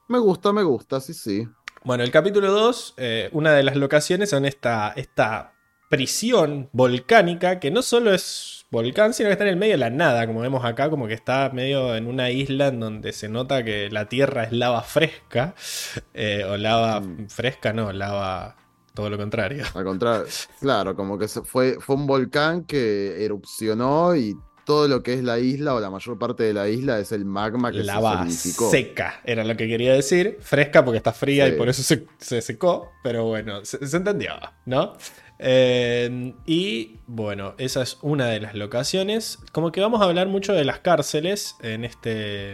Me 0.09 0.19
gusta, 0.19 0.51
me 0.51 0.63
gusta, 0.63 0.99
sí, 0.99 1.13
sí. 1.13 1.47
Bueno, 1.83 2.03
el 2.03 2.11
capítulo 2.11 2.51
2, 2.51 2.95
una 3.31 3.53
de 3.53 3.63
las 3.63 3.75
locaciones 3.77 4.31
son 4.31 4.45
esta, 4.45 4.91
esta 4.95 5.53
prisión 5.89 6.69
volcánica 6.73 7.59
que 7.59 7.71
no 7.71 7.81
solo 7.81 8.13
es 8.13 8.65
volcán, 8.71 9.13
sino 9.13 9.29
que 9.29 9.33
está 9.33 9.43
en 9.45 9.51
el 9.51 9.55
medio 9.57 9.73
de 9.73 9.77
la 9.79 9.89
nada, 9.89 10.27
como 10.27 10.41
vemos 10.41 10.65
acá, 10.65 10.89
como 10.89 11.07
que 11.07 11.13
está 11.13 11.49
medio 11.53 11.95
en 11.95 12.07
una 12.07 12.29
isla 12.31 12.67
en 12.67 12.79
donde 12.79 13.13
se 13.13 13.29
nota 13.29 13.63
que 13.63 13.89
la 13.89 14.09
tierra 14.09 14.43
es 14.43 14.51
lava 14.51 14.81
fresca, 14.81 15.55
eh, 16.13 16.43
o 16.43 16.57
lava 16.57 16.99
Mm. 17.01 17.29
fresca, 17.29 17.71
no, 17.71 17.91
lava 17.93 18.55
todo 18.93 19.09
lo 19.09 19.17
contrario. 19.17 19.63
Al 19.73 19.83
contrario, 19.83 20.25
claro, 20.59 20.95
como 20.95 21.17
que 21.17 21.27
fue, 21.27 21.77
fue 21.79 21.95
un 21.95 22.05
volcán 22.07 22.65
que 22.65 23.23
erupcionó 23.23 24.15
y 24.15 24.35
todo 24.69 24.87
lo 24.87 25.01
que 25.01 25.15
es 25.15 25.23
la 25.23 25.39
isla 25.39 25.73
o 25.73 25.79
la 25.79 25.89
mayor 25.89 26.19
parte 26.19 26.43
de 26.43 26.53
la 26.53 26.69
isla 26.69 26.99
es 26.99 27.11
el 27.11 27.25
magma 27.25 27.71
que 27.71 27.79
Lava 27.83 28.29
se 28.29 28.51
seca, 28.51 29.19
era 29.25 29.43
lo 29.43 29.57
que 29.57 29.67
quería 29.67 29.93
decir. 29.93 30.37
Fresca 30.41 30.85
porque 30.85 30.97
está 30.97 31.11
fría 31.11 31.47
Sí. 31.47 31.53
y 31.53 31.57
por 31.57 31.69
eso 31.69 31.81
se, 31.81 32.05
se 32.19 32.39
secó, 32.43 32.91
pero 33.03 33.25
bueno, 33.25 33.65
se, 33.65 33.87
se 33.87 33.97
entendió, 33.97 34.33
¿no? 34.67 34.93
Eh, 35.39 36.33
y 36.45 36.99
bueno, 37.07 37.55
esa 37.57 37.81
es 37.81 37.97
una 38.03 38.27
de 38.27 38.39
las 38.41 38.53
locaciones. 38.53 39.39
Como 39.53 39.71
que 39.71 39.81
vamos 39.81 40.01
a 40.01 40.03
hablar 40.03 40.27
mucho 40.27 40.53
de 40.53 40.65
las 40.65 40.79
cárceles 40.81 41.55
en 41.61 41.83
este. 41.83 42.51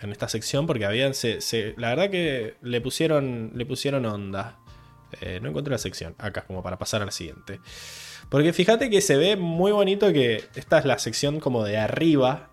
En 0.00 0.10
esta 0.10 0.28
sección, 0.28 0.66
porque 0.66 0.86
habían. 0.86 1.14
Se, 1.14 1.40
se- 1.40 1.74
la 1.78 1.90
verdad 1.90 2.10
que 2.10 2.56
le 2.62 2.80
pusieron. 2.80 3.52
Le 3.54 3.64
pusieron 3.64 4.04
onda. 4.06 4.58
Eh, 5.20 5.38
no 5.40 5.50
encuentro 5.50 5.70
la 5.70 5.78
sección. 5.78 6.16
Acá, 6.18 6.44
como 6.46 6.62
para 6.64 6.78
pasar 6.78 7.00
a 7.02 7.04
la 7.04 7.12
siguiente. 7.12 7.60
Porque 8.34 8.52
fíjate 8.52 8.90
que 8.90 9.00
se 9.00 9.16
ve 9.16 9.36
muy 9.36 9.70
bonito 9.70 10.12
que 10.12 10.42
esta 10.56 10.80
es 10.80 10.84
la 10.84 10.98
sección 10.98 11.38
como 11.38 11.62
de 11.62 11.76
arriba 11.76 12.50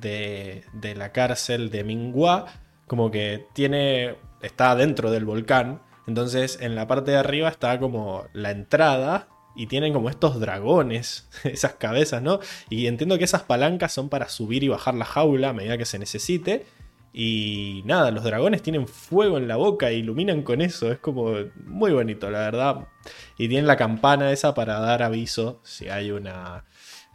de, 0.00 0.62
de 0.72 0.94
la 0.94 1.10
cárcel 1.10 1.70
de 1.70 1.82
Minghua. 1.82 2.46
Como 2.86 3.10
que 3.10 3.44
tiene. 3.52 4.14
está 4.42 4.76
dentro 4.76 5.10
del 5.10 5.24
volcán. 5.24 5.82
Entonces 6.06 6.58
en 6.60 6.76
la 6.76 6.86
parte 6.86 7.10
de 7.10 7.16
arriba 7.16 7.48
está 7.48 7.80
como 7.80 8.28
la 8.32 8.52
entrada. 8.52 9.26
Y 9.56 9.66
tienen 9.66 9.92
como 9.92 10.08
estos 10.08 10.38
dragones, 10.38 11.28
esas 11.42 11.74
cabezas, 11.74 12.22
¿no? 12.22 12.38
Y 12.70 12.86
entiendo 12.86 13.18
que 13.18 13.24
esas 13.24 13.42
palancas 13.42 13.92
son 13.92 14.08
para 14.10 14.28
subir 14.28 14.62
y 14.62 14.68
bajar 14.68 14.94
la 14.94 15.04
jaula 15.04 15.48
a 15.48 15.52
medida 15.52 15.76
que 15.76 15.84
se 15.84 15.98
necesite. 15.98 16.64
Y 17.16 17.82
nada, 17.86 18.10
los 18.10 18.24
dragones 18.24 18.60
tienen 18.60 18.88
fuego 18.88 19.38
en 19.38 19.46
la 19.46 19.54
boca 19.54 19.88
e 19.88 19.94
iluminan 19.94 20.42
con 20.42 20.60
eso. 20.60 20.90
Es 20.90 20.98
como 20.98 21.32
muy 21.64 21.92
bonito, 21.92 22.28
la 22.28 22.40
verdad. 22.40 22.88
Y 23.38 23.46
tienen 23.48 23.68
la 23.68 23.76
campana 23.76 24.32
esa 24.32 24.52
para 24.52 24.80
dar 24.80 25.02
aviso 25.04 25.60
si 25.62 25.88
hay 25.88 26.10
una. 26.10 26.64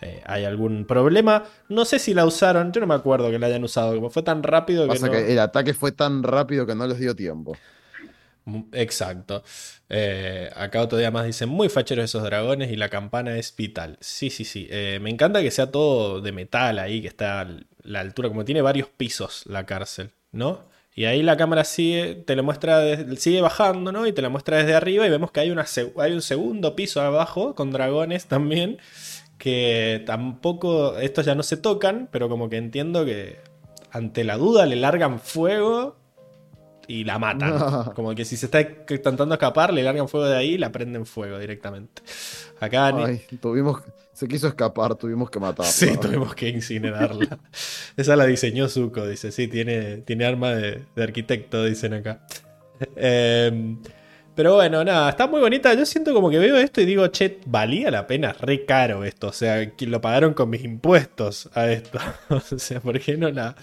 eh, 0.01 0.23
hay 0.25 0.45
algún 0.45 0.85
problema. 0.85 1.43
No 1.67 1.83
sé 1.83 1.99
si 1.99 2.13
la 2.13 2.25
usaron, 2.25 2.71
yo 2.71 2.79
no 2.79 2.87
me 2.87 2.95
acuerdo 2.95 3.29
que 3.29 3.39
la 3.39 3.47
hayan 3.47 3.65
usado. 3.65 3.93
Como 3.93 4.09
fue 4.09 4.23
tan 4.23 4.41
rápido 4.41 4.83
que 4.83 4.93
Pasa 4.93 5.07
no. 5.07 5.11
que 5.11 5.33
el 5.33 5.39
ataque 5.39 5.73
fue 5.73 5.91
tan 5.91 6.23
rápido 6.23 6.65
que 6.65 6.75
no 6.75 6.87
les 6.87 6.97
dio 6.97 7.13
tiempo. 7.13 7.57
Exacto. 8.73 9.43
Eh, 9.89 10.49
acá 10.55 10.81
otro 10.81 10.97
día 10.97 11.11
más 11.11 11.25
dicen, 11.25 11.49
muy 11.49 11.69
facheros 11.69 12.05
esos 12.05 12.23
dragones 12.23 12.71
y 12.71 12.75
la 12.75 12.89
campana 12.89 13.37
es 13.37 13.55
vital. 13.55 13.97
Sí, 13.99 14.29
sí, 14.29 14.45
sí. 14.45 14.67
Eh, 14.69 14.99
me 15.01 15.09
encanta 15.09 15.41
que 15.41 15.51
sea 15.51 15.71
todo 15.71 16.21
de 16.21 16.31
metal 16.31 16.79
ahí, 16.79 17.01
que 17.01 17.07
está 17.07 17.47
la 17.83 17.99
altura, 17.99 18.29
como 18.29 18.45
tiene 18.45 18.61
varios 18.61 18.87
pisos 18.89 19.43
la 19.47 19.65
cárcel, 19.65 20.11
¿no? 20.31 20.67
Y 20.95 21.05
ahí 21.05 21.23
la 21.23 21.37
cámara 21.37 21.63
sigue, 21.63 22.15
te 22.15 22.35
lo 22.35 22.43
muestra, 22.43 23.15
sigue 23.15 23.41
bajando, 23.41 23.91
¿no? 23.91 24.05
Y 24.05 24.11
te 24.11 24.21
la 24.21 24.29
muestra 24.29 24.57
desde 24.57 24.75
arriba 24.75 25.07
y 25.07 25.09
vemos 25.09 25.31
que 25.31 25.39
hay, 25.39 25.51
una, 25.51 25.65
hay 25.97 26.11
un 26.11 26.21
segundo 26.21 26.75
piso 26.75 27.01
abajo 27.01 27.55
con 27.55 27.71
dragones 27.71 28.25
también, 28.25 28.79
que 29.37 30.03
tampoco, 30.05 30.97
estos 30.97 31.25
ya 31.25 31.35
no 31.35 31.43
se 31.43 31.57
tocan, 31.57 32.09
pero 32.11 32.27
como 32.27 32.49
que 32.49 32.57
entiendo 32.57 33.05
que 33.05 33.39
ante 33.91 34.23
la 34.23 34.37
duda 34.37 34.65
le 34.65 34.75
largan 34.75 35.19
fuego 35.19 35.95
y 36.89 37.03
la 37.05 37.17
matan. 37.19 37.93
Como 37.93 38.13
que 38.15 38.25
si 38.25 38.35
se 38.35 38.47
está 38.47 38.59
intentando 38.61 39.33
escapar, 39.35 39.71
le 39.73 39.83
largan 39.83 40.09
fuego 40.09 40.25
de 40.27 40.35
ahí 40.35 40.55
y 40.55 40.57
la 40.57 40.71
prenden 40.71 41.05
fuego 41.05 41.39
directamente. 41.39 42.01
Acá 42.59 42.91
ni- 42.91 43.03
Ay, 43.03 43.21
tuvimos, 43.39 43.81
se 44.11 44.27
quiso 44.27 44.47
escapar, 44.49 44.95
tuvimos 44.95 45.29
que 45.29 45.39
matarlo. 45.39 45.71
Sí, 45.71 45.95
tuvimos 46.01 46.35
que 46.35 46.49
incinerarla. 46.49 47.39
Esa 47.95 48.15
la 48.17 48.25
diseñó 48.25 48.67
Zuko, 48.67 49.07
dice. 49.07 49.31
Sí, 49.31 49.47
tiene, 49.47 49.97
tiene 49.99 50.25
arma 50.25 50.49
de, 50.51 50.83
de 50.95 51.03
arquitecto, 51.03 51.63
dicen 51.63 51.93
acá. 51.93 52.25
Eh, 52.95 53.75
pero 54.39 54.55
bueno, 54.55 54.85
nada, 54.85 55.09
está 55.09 55.27
muy 55.27 55.41
bonita. 55.41 55.73
Yo 55.73 55.85
siento 55.85 56.13
como 56.13 56.29
que 56.29 56.39
veo 56.39 56.55
esto 56.55 56.79
y 56.79 56.85
digo, 56.85 57.05
che, 57.09 57.41
valía 57.45 57.91
la 57.91 58.07
pena, 58.07 58.31
re 58.31 58.63
caro 58.63 59.03
esto. 59.03 59.27
O 59.27 59.33
sea, 59.33 59.69
que 59.75 59.85
lo 59.85 59.99
pagaron 59.99 60.33
con 60.33 60.49
mis 60.49 60.63
impuestos 60.63 61.49
a 61.55 61.69
esto. 61.69 61.99
o 62.29 62.39
sea, 62.39 62.79
¿por 62.79 62.97
qué 63.01 63.17
no 63.17 63.29
la, 63.31 63.53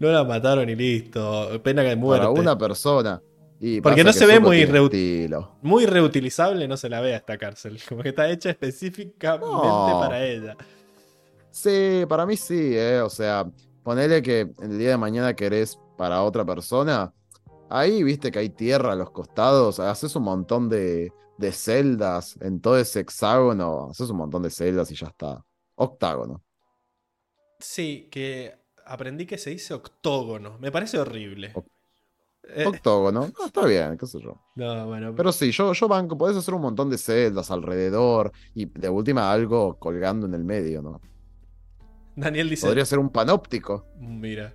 no 0.00 0.10
la 0.10 0.24
mataron 0.24 0.68
y 0.68 0.74
listo? 0.74 1.60
Pena 1.62 1.84
que 1.84 1.94
muerte. 1.94 2.26
Para 2.26 2.40
una 2.40 2.58
persona. 2.58 3.22
Y 3.60 3.80
Porque 3.80 4.02
no 4.02 4.12
se 4.12 4.26
ve 4.26 4.40
muy 4.40 4.56
tiene 4.56 4.72
reut- 4.80 4.86
estilo. 4.86 5.52
Muy 5.62 5.86
reutilizable, 5.86 6.66
no 6.66 6.76
se 6.76 6.88
la 6.88 7.00
ve 7.00 7.14
a 7.14 7.18
esta 7.18 7.38
cárcel. 7.38 7.78
Como 7.88 8.02
que 8.02 8.08
está 8.08 8.28
hecha 8.28 8.50
específicamente 8.50 9.46
No. 9.46 9.98
para 10.00 10.26
ella. 10.26 10.56
Sí, 11.52 12.04
para 12.08 12.26
mí 12.26 12.36
sí, 12.36 12.72
¿eh? 12.76 13.00
O 13.00 13.10
sea, 13.10 13.46
ponele 13.84 14.22
que 14.22 14.48
el 14.60 14.76
día 14.76 14.90
de 14.90 14.96
mañana 14.96 15.34
querés 15.34 15.78
para 15.96 16.24
otra 16.24 16.44
persona. 16.44 17.12
Ahí 17.68 18.02
viste 18.02 18.30
que 18.30 18.38
hay 18.38 18.50
tierra 18.50 18.92
a 18.92 18.96
los 18.96 19.10
costados, 19.10 19.80
haces 19.80 20.14
un 20.16 20.24
montón 20.24 20.68
de, 20.68 21.12
de 21.36 21.52
celdas 21.52 22.36
en 22.40 22.60
todo 22.60 22.78
ese 22.78 23.00
hexágono, 23.00 23.88
haces 23.90 24.10
un 24.10 24.16
montón 24.18 24.42
de 24.42 24.50
celdas 24.50 24.90
y 24.90 24.94
ya 24.94 25.08
está. 25.08 25.44
Octágono. 25.76 26.42
Sí, 27.58 28.08
que 28.10 28.54
aprendí 28.86 29.26
que 29.26 29.38
se 29.38 29.50
dice 29.50 29.74
octógono. 29.74 30.58
Me 30.58 30.72
parece 30.72 30.98
horrible. 30.98 31.52
Eh, 32.44 32.66
Octógono, 32.66 33.28
no, 33.38 33.46
está 33.46 33.66
bien, 33.66 33.96
qué 33.98 34.06
sé 34.06 34.18
yo. 34.20 34.40
no, 34.54 34.86
bueno. 34.86 35.14
Pero 35.14 35.32
sí, 35.32 35.50
yo, 35.50 35.72
yo 35.72 35.88
banco, 35.88 36.16
podés 36.16 36.36
hacer 36.36 36.54
un 36.54 36.62
montón 36.62 36.88
de 36.88 36.96
celdas 36.96 37.50
alrededor 37.50 38.32
y 38.54 38.64
de 38.66 38.88
última 38.88 39.30
algo 39.30 39.78
colgando 39.78 40.26
en 40.26 40.34
el 40.34 40.44
medio, 40.44 40.80
¿no? 40.80 41.00
Daniel 42.20 42.48
dice, 42.50 42.66
Podría 42.66 42.84
ser 42.84 42.98
un 42.98 43.10
panóptico. 43.10 43.86
mira, 43.98 44.54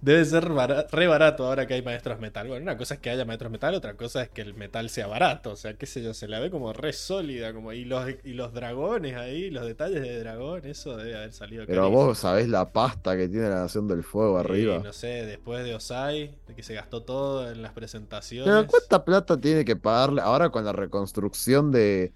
debe 0.00 0.24
ser 0.24 0.44
re 0.44 1.06
barato 1.06 1.46
ahora 1.46 1.66
que 1.66 1.74
hay 1.74 1.82
maestros 1.82 2.18
metal. 2.20 2.48
Bueno, 2.48 2.62
una 2.62 2.76
cosa 2.76 2.94
es 2.94 3.00
que 3.00 3.10
haya 3.10 3.24
maestros 3.24 3.50
metal, 3.50 3.74
otra 3.74 3.94
cosa 3.96 4.22
es 4.22 4.28
que 4.30 4.40
el 4.42 4.54
metal 4.54 4.88
sea 4.90 5.06
barato. 5.06 5.50
O 5.52 5.56
sea, 5.56 5.74
qué 5.74 5.86
sé 5.86 6.02
yo, 6.02 6.14
se 6.14 6.28
la 6.28 6.40
ve 6.40 6.50
como 6.50 6.72
re 6.72 6.92
sólida. 6.92 7.52
Como, 7.52 7.72
y, 7.72 7.84
los, 7.84 8.08
y 8.24 8.32
los 8.32 8.52
dragones 8.52 9.16
ahí, 9.16 9.50
los 9.50 9.66
detalles 9.66 10.02
de 10.02 10.18
dragón, 10.20 10.64
eso 10.66 10.96
debe 10.96 11.16
haber 11.16 11.32
salido 11.32 11.64
Pero 11.66 11.82
carísimo. 11.82 12.06
vos 12.06 12.18
sabés 12.18 12.48
la 12.48 12.72
pasta 12.72 13.16
que 13.16 13.28
tiene 13.28 13.48
la 13.48 13.60
Nación 13.60 13.86
del 13.88 14.02
Fuego 14.04 14.36
Y 14.36 14.40
arriba. 14.40 14.78
no 14.78 14.92
sé, 14.92 15.26
después 15.26 15.64
de 15.64 15.74
Osai, 15.74 16.38
de 16.46 16.54
que 16.54 16.62
se 16.62 16.74
gastó 16.74 17.02
todo 17.02 17.50
en 17.50 17.62
las 17.62 17.72
presentaciones. 17.72 18.46
Pero 18.46 18.66
¿cuánta 18.66 19.04
plata 19.04 19.40
tiene 19.40 19.64
que 19.64 19.76
pagarle 19.76 20.20
ahora 20.22 20.50
con 20.50 20.64
la 20.64 20.72
reconstrucción 20.72 21.70
de, 21.72 22.12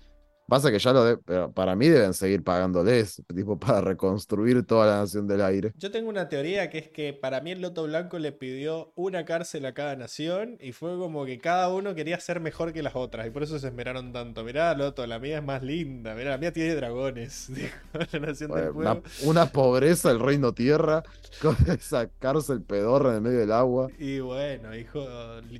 Pasa 0.48 0.70
que 0.70 0.78
ya 0.78 0.92
lo 0.92 1.05
de, 1.05 1.16
pero 1.16 1.52
para 1.52 1.74
mí 1.74 1.89
deben 1.89 2.12
seguir 2.12 2.44
pagándoles, 2.44 3.23
tipo, 3.34 3.58
para 3.58 3.81
reconstruir 3.81 4.64
toda 4.66 4.86
la 4.86 4.98
nación 4.98 5.26
del 5.26 5.40
aire. 5.40 5.73
Yo 5.76 5.90
tengo 5.90 6.08
una 6.08 6.28
teoría 6.28 6.70
que 6.70 6.78
es 6.78 6.89
que 6.89 7.12
para 7.14 7.40
mí 7.40 7.52
el 7.52 7.62
Loto 7.62 7.84
Blanco 7.84 8.18
le 8.18 8.32
pidió 8.32 8.92
una 8.94 9.24
cárcel 9.24 9.64
a 9.66 9.74
cada 9.74 9.97
nación 9.97 10.58
y 10.60 10.73
fue 10.73 10.98
como 10.98 11.24
que 11.24 11.39
cada 11.39 11.73
uno 11.73 11.94
quería 11.94 12.20
ser 12.20 12.40
mejor 12.40 12.73
que 12.73 12.82
las 12.82 12.94
otras 12.94 13.26
y 13.26 13.31
por 13.31 13.42
eso 13.42 13.58
se 13.58 13.68
esmeraron 13.68 14.12
tanto. 14.12 14.44
Mirá, 14.44 14.74
Loto, 14.74 15.06
la 15.06 15.18
mía 15.18 15.39
es 15.39 15.44
más 15.44 15.62
linda, 15.62 16.14
mirá, 16.14 16.31
la 16.31 16.39
mía 16.39 16.52
tiene 16.52 16.74
dragones, 16.74 17.47
dijo 17.55 17.76
la 18.12 18.18
nación 18.18 18.52
del 18.52 18.70
una, 18.70 19.00
una 19.24 19.47
pobreza 19.47 20.10
el 20.10 20.20
reino 20.20 20.52
tierra 20.52 21.02
con 21.42 21.56
esa 21.68 22.08
cárcel 22.18 22.62
pedorra 22.62 23.10
en 23.10 23.16
el 23.16 23.20
medio 23.23 23.39
del 23.39 23.52
agua. 23.52 23.89
Y 23.98 24.20
bueno, 24.20 24.74
hijo, 24.74 25.05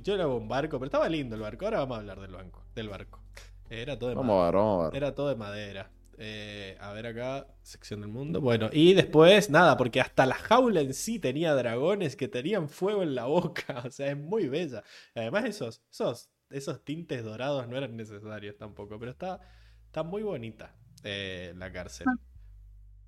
yo 0.03 0.13
era 0.13 0.27
un 0.27 0.47
barco, 0.47 0.77
pero 0.77 0.85
estaba 0.85 1.09
lindo 1.09 1.35
el 1.35 1.41
barco. 1.41 1.65
Ahora 1.65 1.79
vamos 1.79 1.97
a 1.97 1.99
hablar 2.01 2.19
del 2.19 2.31
banco, 2.31 2.63
del 2.75 2.89
barco. 2.89 3.24
Era 3.69 3.97
todo 3.97 4.09
de 4.09 4.15
Vamos 4.15 4.41
a 4.41 4.45
ver, 4.45 4.55
vamos 4.55 4.81
a 4.81 4.89
ver. 4.89 4.97
Era 4.97 5.15
todo 5.15 5.29
de 5.29 5.35
madera. 5.35 5.91
Eh, 6.17 6.77
a 6.79 6.93
ver 6.93 7.07
acá, 7.07 7.47
sección 7.61 8.01
del 8.01 8.09
mundo. 8.09 8.39
Bueno, 8.39 8.69
y 8.71 8.93
después, 8.93 9.49
nada, 9.49 9.75
porque 9.75 9.99
hasta 9.99 10.25
la 10.25 10.35
jaula 10.35 10.81
en 10.81 10.93
sí 10.93 11.19
tenía 11.19 11.53
dragones 11.55 12.15
que 12.15 12.27
tenían 12.27 12.69
fuego 12.69 13.03
en 13.03 13.15
la 13.15 13.25
boca. 13.25 13.65
O 13.85 13.91
sea, 13.91 14.11
es 14.11 14.17
muy 14.17 14.47
bella. 14.47 14.83
Además, 15.13 15.45
esos, 15.45 15.83
esos, 15.91 16.29
esos 16.49 16.83
tintes 16.83 17.23
dorados 17.23 17.67
no 17.67 17.77
eran 17.77 17.95
necesarios 17.97 18.57
tampoco. 18.57 18.97
Pero 18.97 19.11
está, 19.11 19.41
está 19.87 20.03
muy 20.03 20.23
bonita 20.23 20.73
eh, 21.03 21.53
la 21.57 21.71
cárcel. 21.71 22.07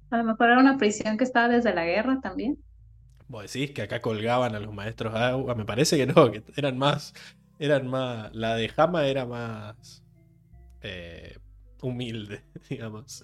A 0.10 0.18
lo 0.18 0.24
mejor 0.24 0.50
era 0.50 0.60
una 0.60 0.77
prisión 0.77 1.18
que 1.18 1.24
estaba 1.24 1.48
desde 1.48 1.74
la 1.74 1.86
guerra 1.86 2.19
también. 2.22 2.58
Vos 3.27 3.52
decís 3.52 3.72
que 3.72 3.82
acá 3.82 4.02
colgaban 4.02 4.56
a 4.56 4.60
los 4.60 4.74
maestros 4.74 5.14
de 5.14 5.19
agua. 5.19 5.56
Me 5.56 5.66
parece 5.66 5.98
que 5.98 6.08
no, 6.08 6.32
que 6.32 6.44
eran 6.56 6.77
más. 6.77 7.14
Eran 7.60 7.88
más. 7.88 8.34
La 8.34 8.56
de 8.56 8.69
Jama 8.69 9.06
era 9.08 9.26
más. 9.26 10.03
Eh, 10.88 11.38
humilde, 11.82 12.41
digamos. 12.69 13.24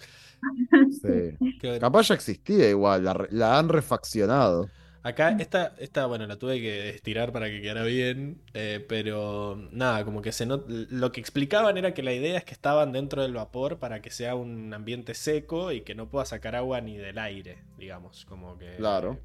Sí. 1.01 1.37
Que- 1.59 1.79
Capaz 1.79 2.09
ya 2.09 2.15
existía 2.15 2.69
igual, 2.69 3.03
la 3.31 3.57
han 3.57 3.69
refaccionado. 3.69 4.69
Acá, 5.05 5.35
esta, 5.37 5.75
esta, 5.79 6.05
bueno, 6.05 6.25
la 6.27 6.37
tuve 6.37 6.61
que 6.61 6.89
estirar 6.91 7.33
para 7.33 7.47
que 7.49 7.61
quedara 7.61 7.83
bien, 7.83 8.41
eh, 8.53 8.85
pero 8.87 9.57
nada, 9.71 10.05
como 10.05 10.21
que 10.21 10.31
se 10.31 10.45
not- 10.45 10.65
lo 10.69 11.11
que 11.11 11.19
explicaban 11.19 11.77
era 11.77 11.93
que 11.93 12.03
la 12.03 12.13
idea 12.13 12.37
es 12.37 12.45
que 12.45 12.53
estaban 12.53 12.93
dentro 12.93 13.21
del 13.21 13.33
vapor 13.33 13.79
para 13.79 14.01
que 14.01 14.09
sea 14.11 14.35
un 14.35 14.73
ambiente 14.73 15.13
seco 15.13 15.73
y 15.73 15.81
que 15.81 15.93
no 15.93 16.09
pueda 16.09 16.25
sacar 16.25 16.55
agua 16.55 16.79
ni 16.79 16.95
del 16.95 17.17
aire, 17.17 17.57
digamos, 17.77 18.23
como 18.23 18.57
que 18.57 18.77
Claro. 18.77 19.19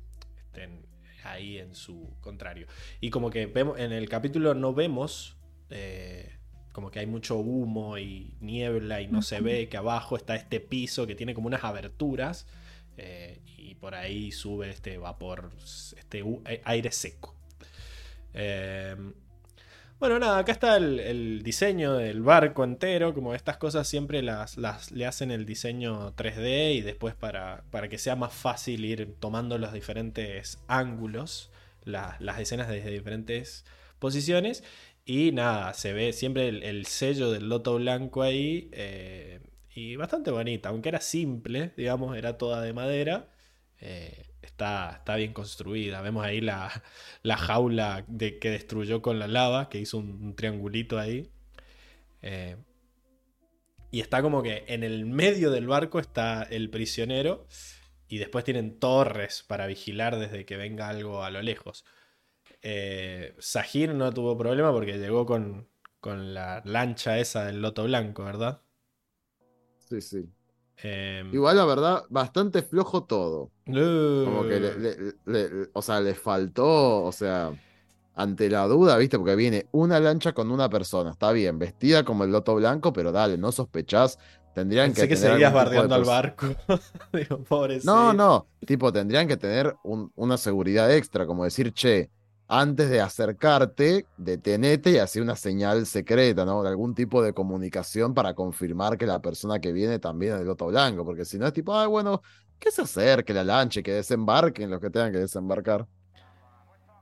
estén 0.46 0.84
ahí 1.22 1.58
en 1.58 1.76
su 1.76 2.10
contrario. 2.22 2.66
Y 3.00 3.10
como 3.10 3.30
que 3.30 3.46
vemos, 3.46 3.78
en 3.78 3.92
el 3.92 4.08
capítulo 4.08 4.54
no 4.54 4.74
vemos, 4.74 5.36
eh, 5.70 6.37
como 6.78 6.92
que 6.92 7.00
hay 7.00 7.06
mucho 7.06 7.36
humo 7.38 7.98
y 7.98 8.30
niebla 8.40 9.00
y 9.00 9.08
no 9.08 9.20
se 9.20 9.40
ve 9.40 9.68
que 9.68 9.76
abajo 9.76 10.16
está 10.16 10.36
este 10.36 10.60
piso 10.60 11.08
que 11.08 11.16
tiene 11.16 11.34
como 11.34 11.48
unas 11.48 11.64
aberturas 11.64 12.46
eh, 12.96 13.40
y 13.56 13.74
por 13.74 13.96
ahí 13.96 14.30
sube 14.30 14.70
este 14.70 14.96
vapor, 14.96 15.50
este 15.96 16.20
eh, 16.46 16.60
aire 16.64 16.92
seco. 16.92 17.34
Eh, 18.32 18.94
bueno, 19.98 20.20
nada, 20.20 20.38
acá 20.38 20.52
está 20.52 20.76
el, 20.76 21.00
el 21.00 21.42
diseño 21.42 21.94
del 21.94 22.22
barco 22.22 22.62
entero. 22.62 23.12
Como 23.12 23.34
estas 23.34 23.56
cosas 23.56 23.88
siempre 23.88 24.22
las, 24.22 24.56
las 24.56 24.92
le 24.92 25.04
hacen 25.06 25.32
el 25.32 25.44
diseño 25.46 26.14
3D 26.14 26.76
y 26.76 26.80
después 26.82 27.16
para, 27.16 27.64
para 27.72 27.88
que 27.88 27.98
sea 27.98 28.14
más 28.14 28.32
fácil 28.32 28.84
ir 28.84 29.16
tomando 29.18 29.58
los 29.58 29.72
diferentes 29.72 30.60
ángulos, 30.68 31.50
la- 31.84 32.16
las 32.20 32.38
escenas 32.38 32.68
desde 32.68 32.90
diferentes 32.92 33.64
posiciones. 33.98 34.62
Y 35.08 35.32
nada, 35.32 35.72
se 35.72 35.92
ve 35.94 36.12
siempre 36.12 36.48
el, 36.48 36.62
el 36.62 36.84
sello 36.86 37.30
del 37.30 37.48
loto 37.48 37.76
blanco 37.76 38.22
ahí. 38.22 38.68
eh, 38.72 39.40
y 39.74 39.96
bastante 39.96 40.30
bonita, 40.30 40.68
aunque 40.70 40.88
era 40.90 41.00
simple, 41.00 41.72
digamos, 41.76 42.16
era 42.16 42.36
toda 42.38 42.60
de 42.62 42.72
madera. 42.74 43.32
eh, 43.80 44.24
está, 44.42 44.90
está 44.98 45.16
bien 45.16 45.32
construida. 45.32 46.02
Vemos 46.02 46.24
ahí 46.26 46.40
la, 46.40 46.82
la 47.22 47.36
jaula 47.38 48.04
de, 48.08 48.38
que 48.38 48.50
destruyó 48.50 49.02
con 49.02 49.18
la 49.18 49.28
lava, 49.28 49.68
que 49.70 49.78
hizo 49.80 49.98
un, 49.98 50.10
un 50.22 50.36
triangulito 50.36 50.98
ahí. 50.98 51.30
Eh, 52.22 52.56
y 53.90 54.00
está 54.00 54.22
como 54.22 54.42
que 54.42 54.64
en 54.68 54.82
el 54.84 55.06
medio 55.06 55.50
del 55.50 55.66
barco 55.66 55.98
está 55.98 56.42
el 56.42 56.70
prisionero. 56.70 57.46
Y 58.08 58.18
después 58.18 58.44
tienen 58.44 58.78
torres 58.80 59.44
para 59.46 59.66
vigilar 59.66 60.18
desde 60.18 60.44
que 60.46 60.56
venga 60.56 60.88
algo 60.88 61.24
a 61.24 61.30
lo 61.30 61.42
lejos. 61.42 61.84
Eh, 62.62 63.34
Sahir 63.38 63.94
no 63.94 64.12
tuvo 64.12 64.36
problema 64.38 64.72
porque 64.72 64.98
llegó 64.98 65.26
con, 65.26 65.68
con 66.00 66.34
la 66.34 66.62
lancha 66.64 67.18
esa 67.18 67.44
del 67.46 67.60
loto 67.62 67.84
blanco, 67.84 68.24
¿verdad? 68.24 68.62
Sí, 69.78 70.00
sí. 70.00 70.32
Eh, 70.82 71.24
Igual, 71.30 71.56
la 71.56 71.64
verdad, 71.66 72.04
bastante 72.10 72.62
flojo 72.62 73.04
todo. 73.04 73.52
Como 74.22 74.46
que, 74.46 74.60
le- 74.60 74.76
uh, 74.76 74.78
le- 74.78 74.96
le- 75.26 75.70
o 75.74 75.82
sea, 75.82 76.00
le 76.00 76.14
faltó, 76.14 77.04
o 77.04 77.12
sea, 77.12 77.56
ante 78.14 78.50
la 78.50 78.66
duda, 78.68 78.98
¿viste? 78.98 79.18
Porque 79.18 79.36
viene 79.36 79.68
una 79.72 80.00
lancha 80.00 80.32
con 80.34 80.50
una 80.52 80.70
persona, 80.70 81.12
está 81.12 81.32
bien, 81.32 81.58
vestida 81.58 82.04
como 82.04 82.24
el 82.24 82.32
loto 82.32 82.54
blanco, 82.56 82.92
pero 82.92 83.12
dale, 83.12 83.38
no 83.38 83.52
sospechás, 83.52 84.18
tendrían 84.52 84.92
pensé 84.92 85.06
que 85.08 85.08
que 85.08 85.16
tener 85.16 85.16
seguías 85.16 85.52
bardeando 85.52 85.94
al 85.94 86.04
barco. 86.04 86.46
Digo, 87.12 87.42
pobre 87.44 87.80
No, 87.80 88.12
no, 88.12 88.48
tipo, 88.66 88.92
tendrían 88.92 89.28
que 89.28 89.36
tener 89.36 89.78
un- 89.82 90.10
una 90.16 90.36
seguridad 90.36 90.92
extra, 90.94 91.26
como 91.26 91.44
decir, 91.44 91.72
che, 91.72 92.10
antes 92.48 92.88
de 92.90 93.00
acercarte, 93.00 94.06
detenete 94.16 94.90
y 94.90 94.98
hacer 94.98 95.22
una 95.22 95.36
señal 95.36 95.86
secreta, 95.86 96.44
¿no? 96.44 96.62
De 96.62 96.70
algún 96.70 96.94
tipo 96.94 97.22
de 97.22 97.34
comunicación 97.34 98.14
para 98.14 98.34
confirmar 98.34 98.96
que 98.98 99.06
la 99.06 99.20
persona 99.20 99.60
que 99.60 99.72
viene 99.72 99.98
también 99.98 100.32
es 100.32 100.38
del 100.38 100.48
loto 100.48 100.66
blanco, 100.66 101.04
porque 101.04 101.24
si 101.24 101.38
no 101.38 101.46
es 101.46 101.52
tipo, 101.52 101.76
ay, 101.76 101.86
bueno, 101.88 102.22
que 102.58 102.70
se 102.70 102.82
acerque 102.82 103.34
la 103.34 103.44
lancha 103.44 103.80
y 103.80 103.82
que 103.82 103.92
desembarquen 103.92 104.70
los 104.70 104.80
que 104.80 104.90
tengan 104.90 105.12
que 105.12 105.18
desembarcar. 105.18 105.86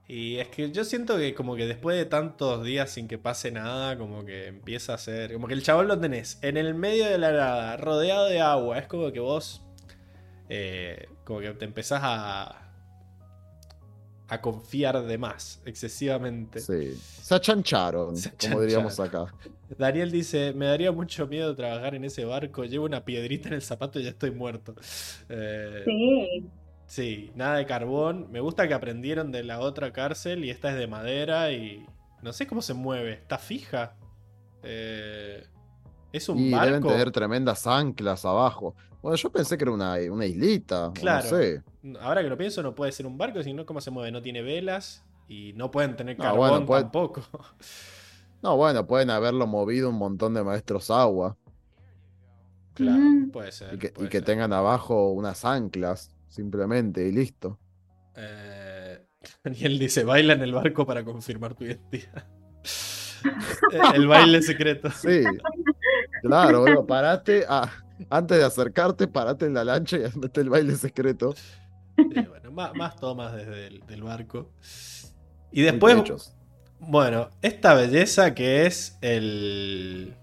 Y 0.08 0.39
es 0.39 0.49
que 0.49 0.70
yo 0.70 0.84
siento 0.84 1.16
que 1.16 1.34
como 1.34 1.57
que 1.57 1.66
después 1.66 1.97
de 1.97 2.05
tantos 2.05 2.62
días 2.65 2.91
sin 2.91 3.08
que 3.08 3.18
pase 3.18 3.50
nada, 3.50 3.99
como 3.99 4.25
que 4.25 4.47
empieza 4.47 4.94
a 4.94 4.99
ser... 4.99 5.33
Como 5.33 5.49
que 5.49 5.55
el 5.55 5.62
chabón 5.62 5.89
lo 5.89 5.99
tenés 5.99 6.39
en 6.42 6.57
el 6.57 6.75
medio 6.75 7.07
de 7.07 7.18
la 7.18 7.33
nada, 7.33 7.76
rodeado 7.76 8.26
de 8.28 8.41
agua. 8.41 8.78
Es 8.78 8.86
como 8.86 9.10
que 9.12 9.20
vos... 9.20 9.62
eh, 10.49 11.08
como 11.25 11.41
que 11.41 11.50
te 11.55 11.65
empezás 11.65 12.00
a... 12.05 12.66
A 14.28 14.40
confiar 14.40 15.05
de 15.05 15.18
más, 15.18 15.60
excesivamente. 15.64 16.58
Sí. 16.60 16.94
Se 17.22 17.34
achancharon, 17.34 18.16
Se 18.16 18.32
como 18.32 18.60
diríamos 18.60 18.98
acá. 18.98 19.32
Daniel 19.78 20.10
dice, 20.10 20.52
me 20.52 20.66
daría 20.66 20.90
mucho 20.92 21.26
miedo 21.28 21.55
trabajar 21.55 21.94
en 21.94 22.05
ese 22.05 22.24
barco, 22.24 22.64
llevo 22.64 22.86
una 22.86 23.05
piedrita 23.05 23.48
en 23.48 23.55
el 23.55 23.62
zapato 23.62 24.00
y 24.00 24.05
ya 24.05 24.10
estoy 24.10 24.30
muerto. 24.32 24.74
Eh, 25.28 25.82
Sí. 25.84 26.50
Sí, 26.88 27.32
nada 27.34 27.56
de 27.56 27.66
carbón. 27.66 28.28
Me 28.30 28.38
gusta 28.38 28.68
que 28.68 28.74
aprendieron 28.74 29.32
de 29.32 29.42
la 29.42 29.58
otra 29.58 29.92
cárcel 29.92 30.44
y 30.44 30.50
esta 30.50 30.70
es 30.70 30.76
de 30.76 30.86
madera 30.86 31.50
y 31.50 31.84
no 32.22 32.32
sé 32.32 32.46
cómo 32.46 32.62
se 32.62 32.74
mueve. 32.74 33.14
¿Está 33.14 33.38
fija? 33.38 33.96
Eh, 34.62 35.44
¿Es 36.12 36.28
un 36.28 36.38
Y 36.38 36.50
deben 36.50 36.74
barco? 36.74 36.88
tener 36.88 37.10
tremendas 37.10 37.66
anclas 37.66 38.24
abajo. 38.24 38.74
Bueno, 39.07 39.17
yo 39.18 39.31
pensé 39.31 39.57
que 39.57 39.62
era 39.62 39.70
una, 39.70 39.94
una 40.10 40.26
islita, 40.26 40.91
Claro. 40.94 41.23
no 41.31 41.36
sé. 41.39 41.62
Ahora 42.01 42.25
que 42.25 42.28
lo 42.28 42.36
pienso, 42.36 42.60
no 42.60 42.75
puede 42.75 42.91
ser 42.91 43.07
un 43.07 43.17
barco, 43.17 43.41
sino 43.41 43.65
cómo 43.65 43.81
se 43.81 43.93
mueve. 43.93 44.10
No 44.10 44.20
tiene 44.20 44.43
velas 44.43 45.05
y 45.28 45.52
no 45.52 45.70
pueden 45.70 45.94
tener 45.94 46.18
No, 46.18 46.25
carbón 46.25 46.49
bueno, 46.51 46.67
puede- 46.67 46.83
tampoco. 46.83 47.23
No, 48.43 48.57
bueno, 48.57 48.85
pueden 48.86 49.10
haberlo 49.10 49.47
movido 49.47 49.89
un 49.91 49.94
montón 49.97 50.35
de 50.35 50.43
maestros 50.43 50.91
agua 50.91 51.36
claro, 52.75 52.99
Mm. 52.99 53.31
puede 53.31 53.52
ser. 53.52 53.75
y 53.75 53.78
que, 53.78 53.86
y 53.86 53.91
puede 53.91 54.09
que 54.09 54.18
ser. 54.18 54.25
tengan 54.26 54.52
abajo 54.52 55.12
unas 55.12 55.44
anclas, 55.44 56.10
simplemente, 56.28 57.07
y 57.07 57.12
listo. 57.12 57.59
Eh, 58.17 59.07
Daniel 59.44 59.78
dice, 59.78 60.02
baila 60.02 60.33
en 60.33 60.43
el 60.43 60.52
barco 60.52 60.85
para 60.85 61.05
confirmar 61.05 61.55
tu 61.55 61.62
identidad. 61.65 62.26
Eh, 63.73 63.81
el 63.94 64.07
baile 64.09 64.43
secreto. 64.43 64.91
Sí, 64.91 65.23
claro, 66.23 66.60
bueno, 66.62 66.86
parate, 66.86 67.44
ah, 67.49 67.70
antes 68.10 68.39
de 68.39 68.44
acercarte, 68.44 69.07
parate 69.08 69.47
en 69.47 69.55
la 69.55 69.65
lancha 69.65 69.97
y 69.99 70.05
hazte 70.05 70.41
el 70.41 70.50
baile 70.50 70.75
secreto. 70.76 71.34
Sí, 71.97 72.05
bueno, 72.28 72.50
más, 72.52 72.75
más 72.75 72.97
tomas 72.97 73.34
desde 73.34 73.66
el 73.68 73.81
del 73.86 74.02
barco. 74.02 74.50
Y 75.52 75.62
después, 75.62 75.97
bueno, 76.78 77.31
esta 77.42 77.75
belleza 77.75 78.34
que 78.34 78.66
es 78.66 78.99
el. 79.00 80.15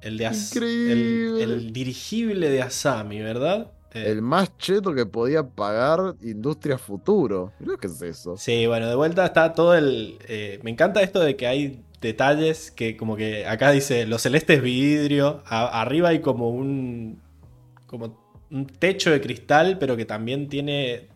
El 0.00 0.18
de 0.18 0.26
As- 0.26 0.54
el, 0.56 0.62
Increíble. 0.62 1.42
el 1.42 1.72
dirigible 1.72 2.50
de 2.50 2.62
Asami, 2.62 3.20
¿verdad? 3.22 3.72
Eh, 3.94 4.10
El 4.10 4.22
más 4.22 4.56
cheto 4.58 4.94
que 4.94 5.06
podía 5.06 5.42
pagar 5.48 6.16
Industria 6.22 6.78
Futuro. 6.78 7.52
Mirá 7.58 7.76
qué 7.80 7.86
es 7.86 8.02
eso. 8.02 8.36
Sí, 8.36 8.66
bueno, 8.66 8.88
de 8.88 8.94
vuelta 8.94 9.24
está 9.26 9.52
todo 9.52 9.74
el. 9.74 10.18
eh, 10.28 10.60
me 10.62 10.70
encanta 10.70 11.00
esto 11.02 11.20
de 11.20 11.36
que 11.36 11.46
hay 11.46 11.82
detalles 12.00 12.70
que, 12.70 12.96
como 12.96 13.16
que 13.16 13.46
acá 13.46 13.70
dice: 13.70 14.06
los 14.06 14.22
celestes 14.22 14.62
vidrio. 14.62 15.42
a- 15.46 15.80
arriba 15.82 16.10
hay 16.10 16.20
como 16.20 16.50
un. 16.50 17.20
Como 17.86 18.24
un 18.50 18.66
techo 18.66 19.10
de 19.10 19.20
cristal, 19.20 19.78
pero 19.78 19.96
que 19.96 20.04
también 20.04 20.48
tiene. 20.48 21.08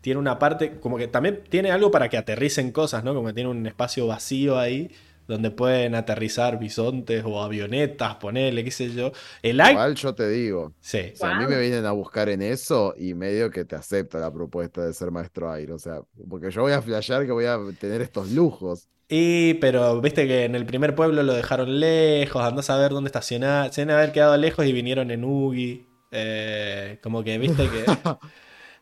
Tiene 0.00 0.20
una 0.20 0.38
parte. 0.38 0.78
Como 0.80 0.96
que 0.98 1.08
también 1.08 1.42
tiene 1.48 1.70
algo 1.72 1.90
para 1.90 2.08
que 2.08 2.16
aterricen 2.16 2.70
cosas, 2.72 3.02
¿no? 3.04 3.14
Como 3.14 3.28
que 3.28 3.34
tiene 3.34 3.50
un 3.50 3.66
espacio 3.66 4.06
vacío 4.06 4.58
ahí. 4.58 4.90
donde 5.28 5.50
pueden 5.50 5.96
aterrizar 5.96 6.56
bisontes 6.56 7.24
o 7.26 7.42
avionetas, 7.42 8.14
ponele, 8.14 8.62
qué 8.62 8.70
sé 8.70 8.92
yo. 8.92 9.10
El 9.42 9.56
Igual 9.60 9.96
yo 9.96 10.14
te 10.14 10.28
digo, 10.28 10.72
Sí. 10.80 11.00
si 11.16 11.26
a 11.26 11.34
mí 11.40 11.46
me 11.48 11.58
vienen 11.58 11.84
a 11.84 11.90
buscar 11.90 12.28
en 12.28 12.42
eso 12.42 12.94
y 12.96 13.12
medio 13.14 13.50
que 13.50 13.64
te 13.64 13.74
acepto 13.74 14.20
la 14.20 14.32
propuesta 14.32 14.86
de 14.86 14.94
ser 14.94 15.10
maestro 15.10 15.50
aire, 15.50 15.72
o 15.72 15.80
sea, 15.80 16.00
porque 16.30 16.52
yo 16.52 16.62
voy 16.62 16.70
a 16.74 16.80
flashear 16.80 17.26
que 17.26 17.32
voy 17.32 17.46
a 17.46 17.58
tener 17.80 18.02
estos 18.02 18.30
lujos. 18.30 18.88
Y, 19.08 19.54
pero 19.54 20.00
viste 20.00 20.26
que 20.26 20.44
en 20.44 20.54
el 20.56 20.66
primer 20.66 20.94
pueblo 20.96 21.22
lo 21.22 21.32
dejaron 21.34 21.78
lejos, 21.78 22.42
andás 22.42 22.70
a 22.70 22.76
ver 22.76 22.90
dónde 22.92 23.08
estacionar. 23.08 23.72
Se 23.72 23.82
deben 23.82 23.94
haber 23.96 24.12
quedado 24.12 24.36
lejos 24.36 24.66
y 24.66 24.72
vinieron 24.72 25.10
en 25.10 25.24
Ugi. 25.24 25.86
Eh, 26.10 26.98
como 27.02 27.22
que 27.22 27.38
viste 27.38 27.68
que. 27.68 27.84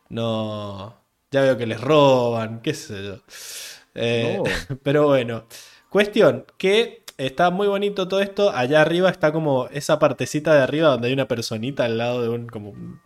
No. 0.09 0.95
Ya 1.31 1.41
veo 1.41 1.57
que 1.57 1.65
les 1.65 1.81
roban, 1.81 2.61
qué 2.61 2.73
sé 2.73 3.03
yo. 3.03 3.17
Eh, 3.95 4.37
No. 4.37 4.43
Pero 4.83 5.05
bueno. 5.07 5.45
Cuestión, 5.89 6.45
que 6.57 7.03
está 7.17 7.49
muy 7.51 7.67
bonito 7.67 8.07
todo 8.07 8.19
esto. 8.21 8.51
Allá 8.51 8.81
arriba 8.81 9.09
está 9.09 9.31
como 9.31 9.67
esa 9.69 9.97
partecita 9.99 10.53
de 10.53 10.61
arriba 10.61 10.89
donde 10.89 11.07
hay 11.07 11.13
una 11.13 11.27
personita 11.27 11.85
al 11.85 11.97
lado 11.97 12.21
de 12.21 12.29
un. 12.29 12.47
como 12.47 12.71
un- 12.71 12.99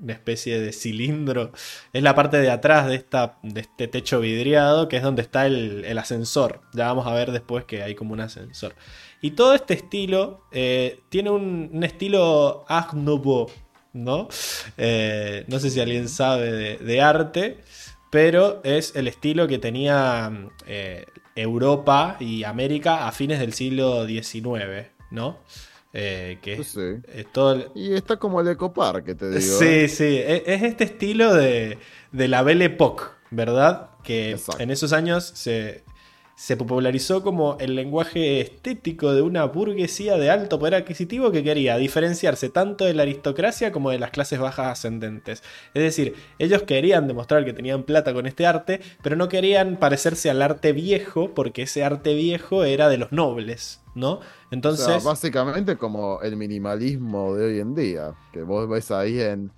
una 0.00 0.12
especie 0.12 0.60
de 0.60 0.72
cilindro. 0.72 1.52
Es 1.92 2.02
la 2.02 2.14
parte 2.14 2.38
de 2.38 2.50
atrás 2.50 2.86
de, 2.86 2.96
esta, 2.96 3.38
de 3.42 3.60
este 3.60 3.88
techo 3.88 4.20
vidriado, 4.20 4.88
que 4.88 4.96
es 4.96 5.02
donde 5.02 5.22
está 5.22 5.46
el, 5.46 5.98
ascensor. 5.98 6.60
Ya 6.72 6.86
vamos 6.86 7.06
a 7.06 7.14
ver 7.14 7.32
después 7.32 7.64
que 7.64 7.82
hay 7.82 7.94
como 7.94 8.12
un 8.12 8.20
ascensor. 8.20 8.74
Y 9.20 9.32
todo 9.32 9.54
este 9.54 9.74
estilo 9.74 10.44
eh, 10.52 11.00
tiene 11.08 11.30
un, 11.30 11.82
estilo 11.82 12.64
Art 12.68 12.92
Nouveau, 12.92 13.50
¿no? 13.92 14.28
Eh, 14.76 15.44
no 15.48 15.58
sé 15.58 15.70
si 15.70 15.80
alguien 15.80 16.08
sabe 16.08 16.52
de, 16.52 16.76
de 16.78 17.00
arte, 17.00 17.58
pero 18.14 18.60
es 18.62 18.94
el 18.94 19.08
estilo 19.08 19.48
que 19.48 19.58
tenía 19.58 20.30
eh, 20.66 21.04
Europa 21.34 22.16
y 22.20 22.44
América 22.44 23.08
a 23.08 23.10
fines 23.10 23.40
del 23.40 23.52
siglo 23.54 24.06
XIX, 24.06 24.86
¿no? 25.10 25.40
Eh, 25.96 26.38
que 26.42 26.54
es, 26.54 26.66
Sí. 26.66 26.80
es 27.14 27.32
todo 27.32 27.52
el- 27.52 27.68
Y 27.76 27.94
está 27.94 28.16
como 28.16 28.40
el 28.40 28.48
ecoparque, 28.48 29.14
te 29.14 29.28
digo. 29.30 29.40
Sí, 29.40 29.64
¿eh? 29.64 29.88
sí, 29.88 30.20
es 30.24 30.62
este 30.64 30.82
estilo 30.84 31.32
de, 31.32 31.78
de 32.10 32.28
la 32.28 32.42
Belle 32.42 32.64
Époque, 32.64 33.04
¿verdad? 33.30 33.90
Que 34.02 34.32
Exacto. 34.32 34.60
en 34.60 34.72
esos 34.72 34.92
años 34.92 35.22
se, 35.24 35.84
se 36.34 36.56
popularizó 36.56 37.22
como 37.22 37.56
el 37.60 37.76
lenguaje 37.76 38.40
estético 38.40 39.12
de 39.14 39.22
una 39.22 39.44
burguesía 39.44 40.16
de 40.16 40.30
alto 40.30 40.58
poder 40.58 40.74
adquisitivo 40.74 41.30
que 41.30 41.44
quería 41.44 41.76
diferenciarse 41.76 42.48
tanto 42.48 42.84
de 42.84 42.92
la 42.94 43.02
aristocracia 43.02 43.70
como 43.70 43.90
de 43.90 44.00
las 44.00 44.10
clases 44.10 44.40
bajas 44.40 44.66
ascendentes. 44.66 45.44
Es 45.74 45.82
decir, 45.84 46.14
ellos 46.40 46.64
querían 46.64 47.06
demostrar 47.06 47.44
que 47.44 47.52
tenían 47.52 47.84
plata 47.84 48.12
con 48.12 48.26
este 48.26 48.46
arte, 48.46 48.80
pero 49.00 49.14
no 49.14 49.28
querían 49.28 49.76
parecerse 49.76 50.28
al 50.28 50.42
arte 50.42 50.72
viejo 50.72 51.32
porque 51.34 51.62
ese 51.62 51.84
arte 51.84 52.14
viejo 52.14 52.64
era 52.64 52.88
de 52.88 52.98
los 52.98 53.12
nobles, 53.12 53.80
¿no? 53.94 54.18
O 54.54 54.56
Entonces... 54.56 54.84
sea, 54.86 54.98
básicamente 54.98 55.76
como 55.76 56.20
el 56.22 56.36
minimalismo 56.36 57.34
de 57.34 57.46
hoy 57.46 57.60
en 57.60 57.74
día, 57.74 58.14
que 58.32 58.42
vos 58.42 58.68
ves 58.68 58.90
ahí 58.90 59.20
en, 59.20 59.50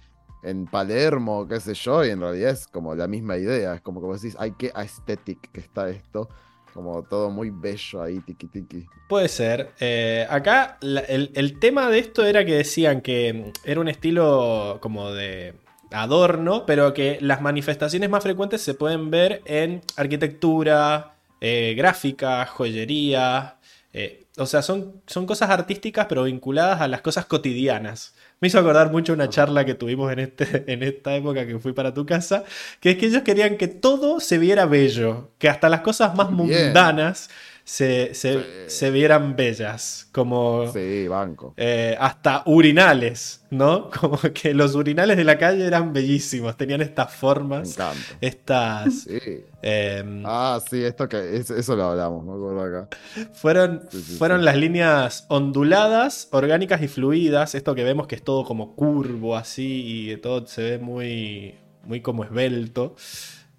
en 0.43 0.67
Palermo, 0.67 1.47
qué 1.49 1.61
sé 1.61 1.75
yo, 1.75 2.05
y 2.05 2.11
en 2.11 2.21
realidad 2.21 2.51
es 2.51 2.67
como 2.67 2.95
la 2.95 3.07
misma 3.07 3.37
idea, 3.37 3.75
es 3.75 3.81
como 3.81 4.01
que 4.01 4.07
vos 4.07 4.21
decís, 4.23 4.37
ay, 4.39 4.55
qué 4.59 4.71
aesthetic 4.75 5.51
que 5.53 5.61
está 5.61 5.89
esto, 5.89 6.29
como 6.75 7.03
todo 7.05 7.31
muy 7.31 7.51
bello 7.51 8.03
ahí, 8.03 8.21
tiki 8.21 8.47
tiki. 8.49 8.87
Puede 9.09 9.29
ser. 9.29 9.71
Eh, 9.81 10.27
acá 10.29 10.77
la- 10.81 11.01
el, 11.01 11.31
el 11.35 11.59
tema 11.59 11.89
de 11.89 11.99
esto 12.01 12.25
era 12.27 12.45
que 12.45 12.55
decían 12.55 13.01
que 13.01 13.53
era 13.65 13.81
un 13.81 13.89
estilo 13.89 14.79
como 14.83 15.13
de 15.13 15.55
adorno, 15.91 16.65
pero 16.67 16.93
que 16.93 17.17
las 17.21 17.41
manifestaciones 17.41 18.11
más 18.11 18.23
frecuentes 18.23 18.61
se 18.61 18.75
pueden 18.75 19.11
ver 19.11 19.41
en 19.47 19.81
arquitectura, 19.97 21.15
eh, 21.41 21.75
gráfica, 21.77 22.45
joyería. 22.47 23.57
eh, 23.93 24.26
o 24.39 24.47
sea, 24.47 24.63
son, 24.63 25.01
son 25.07 25.27
cosas 25.27 25.51
artísticas 25.51 26.07
pero 26.09 26.25
vinculadas 26.25 26.81
a 26.81 26.89
las 26.89 27.01
cosas 27.01 27.27
cotidianas. 27.27 28.15
Me 28.41 28.49
hizo 28.49 28.59
acordar 28.59 28.91
mucho 28.91 29.13
una 29.13 29.29
charla 29.29 29.65
que 29.65 29.75
tuvimos 29.75 30.13
en, 30.13 30.19
este, 30.19 30.65
en 30.73 30.83
esta 30.83 31.15
época 31.15 31.47
que 31.47 31.59
fui 31.59 31.73
para 31.73 31.95
tu 31.95 32.05
casa, 32.05 32.45
que 32.81 32.91
es 32.91 32.99
que 32.99 33.07
ellos 33.07 33.23
querían 33.23 33.57
que 33.57 33.69
todo 33.69 34.21
se 34.21 34.39
viera 34.39 34.67
bello, 34.67 35.31
que 35.39 35.49
hasta 35.49 35.69
las 35.69 35.81
cosas 35.81 36.15
más 36.15 36.29
Bien. 36.29 36.67
mundanas 36.67 37.31
se, 37.69 38.15
se- 38.15 38.35
Sí. 38.35 38.47
se 38.69 38.91
vieran 38.93 39.35
bellas, 39.35 40.09
como 40.13 40.71
Sí, 40.73 41.09
banco. 41.09 41.53
eh, 41.57 41.97
hasta 41.99 42.45
urinales, 42.47 43.45
¿no? 43.51 43.91
Como 44.01 44.19
que 44.33 44.55
los 44.55 44.77
urinales 44.77 45.17
de 45.17 45.25
la 45.25 45.37
calle 45.37 45.67
eran 45.67 45.93
bellísimos, 45.93 46.57
tenían 46.57 46.81
estas 46.81 47.13
formas, 47.13 47.77
estas... 48.21 48.95
Sí. 49.03 49.19
em, 49.63 50.23
Ah, 50.25 50.61
sí, 50.71 50.85
esto 50.85 51.09
que 51.09 51.37
es- 51.39 51.51
eso 51.51 51.75
lo 51.75 51.87
hablamos, 51.87 52.25
me 52.25 52.33
acuerdo 52.35 52.79
acá. 52.79 52.97
Fueron, 53.33 53.83
Sí, 53.91 53.99
fueron 54.17 54.45
las 54.45 54.57
líneas 54.57 55.27
onduladas, 55.29 56.29
orgánicas 56.31 56.81
y 56.83 56.89
fluidas. 56.89 57.57
Esto 57.57 57.75
que 57.75 57.83
vemos 57.83 58.07
que 58.07 58.15
es 58.15 58.23
todo 58.23 58.45
como 58.45 58.77
curvo 58.77 59.37
así 59.37 60.11
y 60.13 60.17
todo 60.19 60.47
se 60.47 60.63
ve 60.63 60.79
muy, 60.79 61.57
muy 61.85 62.01
como 62.01 62.23
esbelto. 62.23 62.95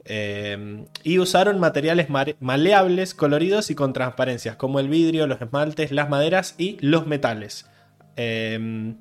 Eh, 0.10 0.86
y 1.04 1.20
usaron 1.20 1.60
materiales 1.60 2.08
maleables, 2.40 3.14
coloridos 3.14 3.70
y 3.70 3.76
con 3.76 3.94
transparencias, 3.94 4.56
como 4.56 4.80
el 4.80 4.88
vidrio, 4.88 5.28
los 5.28 5.42
esmaltes, 5.42 5.92
las 5.92 6.10
maderas 6.10 6.56
y 6.58 6.78
los 6.80 7.06
metales. 7.08 7.70
Eh, 8.16 8.96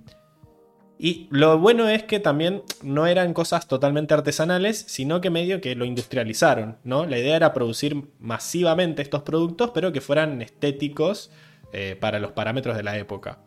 y 0.99 1.29
lo 1.31 1.59
bueno 1.59 1.89
es 1.89 2.05
que 2.05 2.21
también 2.21 2.63
no 2.83 3.07
eran 3.07 3.35
cosas 3.35 3.69
totalmente 3.69 4.15
artesanales, 4.15 4.85
sino 4.89 5.21
que 5.21 5.29
medio 5.29 5.61
que 5.61 5.75
lo 5.75 5.85
industrializaron, 5.85 6.79
¿no? 6.85 7.05
La 7.05 7.19
idea 7.19 7.37
era 7.37 7.53
producir 7.53 8.05
masivamente 8.19 9.03
estos 9.03 9.23
productos, 9.23 9.73
pero 9.75 9.93
que 9.93 10.01
fueran 10.01 10.41
estéticos 10.41 11.31
eh, 11.73 11.97
para 12.01 12.19
los 12.19 12.33
parámetros 12.33 12.77
de 12.77 12.83
la 12.83 12.97
época. 12.97 13.41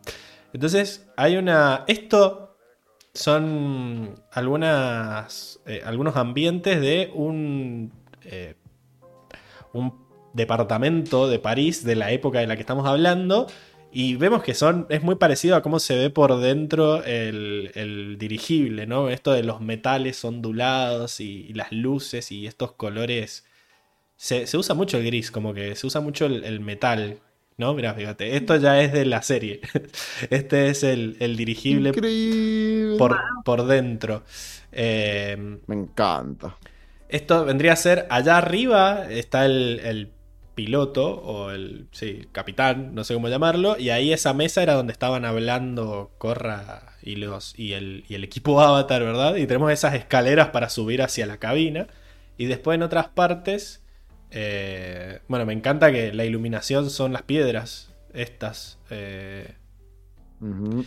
Entonces, 0.52 1.08
hay 1.16 1.36
una... 1.36 1.84
Esto 1.88 2.49
son 3.14 4.14
algunas, 4.32 5.60
eh, 5.66 5.82
algunos 5.84 6.16
ambientes 6.16 6.80
de 6.80 7.10
un, 7.14 7.92
eh, 8.24 8.54
un 9.72 9.94
departamento 10.32 11.28
de 11.28 11.38
París 11.38 11.84
de 11.84 11.96
la 11.96 12.12
época 12.12 12.40
de 12.40 12.46
la 12.46 12.56
que 12.56 12.62
estamos 12.62 12.86
hablando. 12.86 13.46
Y 13.92 14.14
vemos 14.14 14.44
que 14.44 14.54
son. 14.54 14.86
Es 14.88 15.02
muy 15.02 15.16
parecido 15.16 15.56
a 15.56 15.62
cómo 15.62 15.80
se 15.80 15.96
ve 15.96 16.10
por 16.10 16.38
dentro 16.38 17.02
el, 17.04 17.72
el 17.74 18.18
dirigible, 18.18 18.86
¿no? 18.86 19.08
Esto 19.08 19.32
de 19.32 19.42
los 19.42 19.60
metales 19.60 20.24
ondulados 20.24 21.18
y, 21.20 21.52
las 21.54 21.72
luces 21.72 22.30
y 22.30 22.46
estos 22.46 22.72
colores. 22.72 23.44
Se, 24.16 24.46
se 24.46 24.56
usa 24.58 24.74
mucho 24.76 24.98
el 24.98 25.06
gris, 25.06 25.30
como 25.32 25.54
que 25.54 25.74
se 25.74 25.86
usa 25.86 26.00
mucho 26.00 26.26
el 26.26 26.60
metal, 26.60 27.20
¿no? 27.60 27.74
Mirá, 27.74 27.94
fíjate. 27.94 28.36
Esto 28.36 28.56
ya 28.56 28.80
es 28.82 28.92
de 28.92 29.04
la 29.06 29.22
serie. 29.22 29.60
Este 30.30 30.68
es 30.70 30.82
el, 30.84 31.16
el 31.20 31.36
dirigible 31.36 31.94
por, 32.96 33.30
por 33.44 33.66
dentro. 33.66 34.24
Eh, 34.72 35.36
Me 35.66 35.74
encanta. 35.74 36.58
esto 37.08 37.44
vendría 37.44 37.72
a 37.72 37.76
ser 37.76 38.06
allá 38.10 38.38
arriba 38.38 39.06
está 39.10 39.46
el, 39.46 39.80
el 39.84 40.12
piloto 40.54 41.08
o 41.22 41.50
el 41.50 41.88
sí, 41.92 42.26
capitán, 42.32 42.94
no 42.94 43.04
sé 43.04 43.14
cómo 43.14 43.28
llamarlo, 43.28 43.76
y 43.78 43.90
ahí 43.90 44.12
esa 44.12 44.34
mesa 44.34 44.62
era 44.62 44.74
donde 44.74 44.92
estaban 44.92 45.24
hablando 45.24 46.12
Corra 46.18 46.94
y 47.02 47.16
los 47.16 47.58
y 47.58 47.72
el, 47.72 48.04
y 48.08 48.14
el 48.14 48.24
equipo 48.24 48.60
Avatar, 48.60 49.02
¿verdad? 49.02 49.36
Y 49.36 49.46
tenemos 49.46 49.72
esas 49.72 49.94
escaleras 49.94 50.48
para 50.50 50.68
subir 50.68 51.02
hacia 51.02 51.26
la 51.26 51.38
cabina. 51.38 51.86
Y 52.36 52.46
después 52.46 52.74
en 52.76 52.82
otras 52.82 53.08
partes, 53.08 53.82
eh, 54.30 55.20
bueno, 55.28 55.46
me 55.46 55.52
encanta 55.52 55.90
que 55.92 56.12
la 56.12 56.24
iluminación 56.24 56.90
son 56.90 57.12
las 57.12 57.22
piedras 57.22 57.92
estas. 58.14 58.78
eh. 58.90 59.54
Mm. 60.40 60.80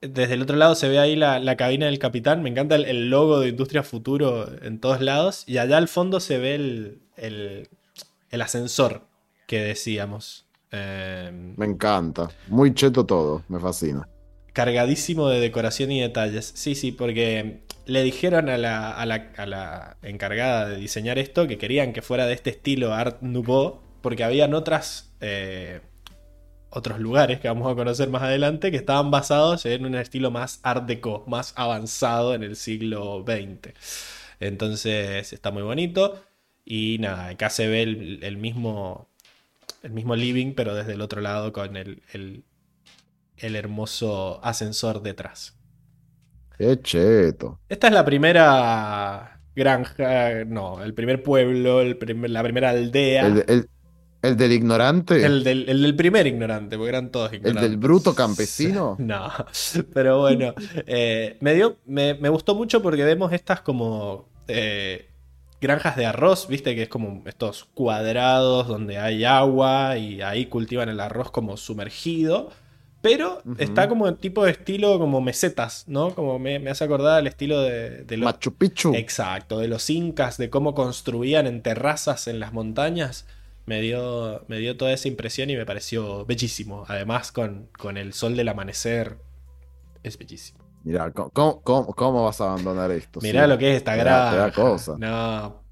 desde 0.00 0.34
el 0.34 0.42
otro 0.42 0.56
lado 0.56 0.74
se 0.74 0.88
ve 0.88 0.98
ahí 0.98 1.14
la, 1.16 1.38
la 1.40 1.56
cabina 1.56 1.86
del 1.86 1.98
capitán. 1.98 2.42
Me 2.42 2.50
encanta 2.50 2.74
el, 2.76 2.84
el 2.86 3.10
logo 3.10 3.40
de 3.40 3.48
Industria 3.48 3.82
Futuro 3.82 4.48
en 4.62 4.80
todos 4.80 5.00
lados. 5.00 5.44
Y 5.46 5.58
allá 5.58 5.76
al 5.78 5.88
fondo 5.88 6.20
se 6.20 6.38
ve 6.38 6.54
el, 6.54 6.98
el- 7.16 7.68
el 8.30 8.42
ascensor 8.42 9.06
que 9.46 9.60
decíamos. 9.60 10.46
Eh, 10.72 11.30
Me 11.56 11.66
encanta. 11.66 12.28
Muy 12.48 12.74
cheto 12.74 13.06
todo, 13.06 13.42
me 13.48 13.60
fascina. 13.60 14.08
cargadísimo 14.52 15.28
de 15.28 15.40
decoración 15.40 15.92
y 15.92 16.00
detalles. 16.00 16.52
Sí, 16.54 16.74
sí, 16.74 16.90
porque 16.92 17.62
le 17.86 18.02
dijeron 18.02 18.48
a 18.48 18.56
la, 18.56 19.96
encargada 20.02 20.68
de 20.68 20.76
diseñar 20.76 21.18
esto 21.18 21.46
que 21.46 21.58
querían 21.58 21.92
que 21.92 22.02
fuera 22.02 22.26
de 22.26 22.34
este 22.34 22.50
estilo 22.50 22.94
Art 22.94 23.20
Nouveau, 23.22 23.80
porque 24.00 24.24
habían 24.24 24.52
eh, 25.20 25.80
otros 26.70 26.98
lugares 26.98 27.40
que 27.40 27.48
vamos 27.48 27.70
a 27.70 27.74
conocer 27.74 28.08
más 28.10 28.22
adelante 28.22 28.70
que 28.70 28.76
estaban 28.76 29.10
basados 29.10 29.64
en 29.66 29.86
un 29.86 29.94
estilo 29.94 30.30
más 30.30 30.60
Art 30.62 30.86
Deco, 30.86 31.24
más 31.26 31.52
avanzado 31.56 32.34
en 32.34 32.42
el 32.42 32.56
siglo 32.56 33.24
XX. 33.26 33.74
Entonces 34.40 35.32
está 35.32 35.50
muy 35.50 35.62
bonito. 35.62 36.22
Y 36.66 36.98
nada, 36.98 37.28
acá 37.28 37.50
se 37.50 37.68
ve 37.68 37.82
el, 37.82 38.36
mismo, 38.38 39.08
el 39.82 39.90
mismo 39.92 40.16
living, 40.16 40.54
pero 40.54 40.74
desde 40.74 40.94
el 40.94 41.02
otro 41.02 41.20
lado 41.20 41.52
con 41.52 41.76
el- 41.76 42.02
el 43.38 43.56
hermoso 43.56 44.40
ascensor 44.44 45.02
detrás. 45.02 45.53
Qué 46.58 46.80
cheto. 46.80 47.60
Esta 47.68 47.88
es 47.88 47.92
la 47.94 48.04
primera 48.04 49.40
granja, 49.56 50.44
no, 50.46 50.82
el 50.82 50.94
primer 50.94 51.22
pueblo, 51.22 51.80
el 51.80 51.96
primer- 51.98 52.30
la 52.30 52.42
primera 52.42 52.70
aldea. 52.70 53.26
El, 53.26 53.44
el- 53.48 53.70
¿El 54.22 54.38
del 54.38 54.52
ignorante? 54.52 55.22
El 55.22 55.44
del, 55.44 55.68
el 55.68 55.82
del 55.82 55.94
primer 55.96 56.26
ignorante, 56.26 56.76
porque 56.78 56.88
eran 56.88 57.10
todos 57.10 57.30
¿El 57.30 57.36
ignorantes. 57.36 57.70
del 57.70 57.76
bruto 57.76 58.14
campesino? 58.14 58.96
No, 58.98 59.30
pero 59.92 60.20
bueno, 60.20 60.54
eh, 60.86 61.36
me, 61.40 61.52
dio, 61.54 61.76
me, 61.84 62.14
me 62.14 62.30
gustó 62.30 62.54
mucho 62.54 62.80
porque 62.80 63.04
vemos 63.04 63.34
estas 63.34 63.60
como 63.60 64.26
eh, 64.48 65.10
granjas 65.60 65.96
de 65.96 66.06
arroz, 66.06 66.48
viste 66.48 66.74
que 66.74 66.84
es 66.84 66.88
como 66.88 67.22
estos 67.26 67.66
cuadrados 67.74 68.66
donde 68.66 68.96
hay 68.96 69.24
agua 69.24 69.98
y 69.98 70.22
ahí 70.22 70.46
cultivan 70.46 70.88
el 70.88 71.00
arroz 71.00 71.30
como 71.30 71.58
sumergido, 71.58 72.50
pero 73.04 73.42
está 73.58 73.88
como 73.88 74.08
el 74.08 74.16
tipo 74.16 74.44
de 74.44 74.50
estilo 74.52 74.98
como 74.98 75.20
mesetas, 75.20 75.84
¿no? 75.86 76.14
Como 76.14 76.38
me, 76.38 76.58
me 76.58 76.70
hace 76.70 76.82
acordar 76.84 77.18
al 77.18 77.26
estilo 77.26 77.60
de, 77.60 78.02
de 78.04 78.16
los... 78.16 78.24
Machu 78.24 78.54
Picchu. 78.56 78.94
Exacto, 78.94 79.58
de 79.58 79.68
los 79.68 79.88
incas, 79.90 80.38
de 80.38 80.48
cómo 80.50 80.74
construían 80.74 81.46
en 81.46 81.62
terrazas 81.62 82.26
en 82.28 82.40
las 82.40 82.52
montañas. 82.52 83.26
Me 83.66 83.80
dio, 83.80 84.44
me 84.48 84.58
dio 84.58 84.76
toda 84.76 84.92
esa 84.92 85.06
impresión 85.08 85.50
y 85.50 85.56
me 85.56 85.64
pareció 85.66 86.24
bellísimo. 86.26 86.84
Además, 86.88 87.30
con, 87.30 87.68
con 87.78 87.96
el 87.98 88.12
sol 88.14 88.36
del 88.36 88.48
amanecer, 88.48 89.18
es 90.02 90.18
bellísimo. 90.18 90.64
Mirá, 90.82 91.10
¿cómo, 91.12 91.60
cómo- 91.62 91.94
cómo- 91.94 92.24
vas 92.24 92.40
a 92.40 92.44
abandonar 92.52 92.90
esto? 92.90 93.20
Mirá 93.22 93.44
Sí. 93.44 93.48
lo 93.50 93.58
que 93.58 93.70
es 93.72 93.76
esta 93.78 93.92
Te 93.96 94.04
da- 94.04 94.30
te 94.30 94.36
da 94.38 94.52
cosa. 94.52 94.96
No. 94.98 95.62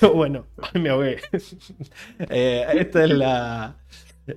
bueno, 0.14 0.46
me 0.74 0.88
ahogué. 0.90 1.18
Eh, 2.28 2.66
este 2.74 3.04
es 3.04 3.10
la, 3.10 3.76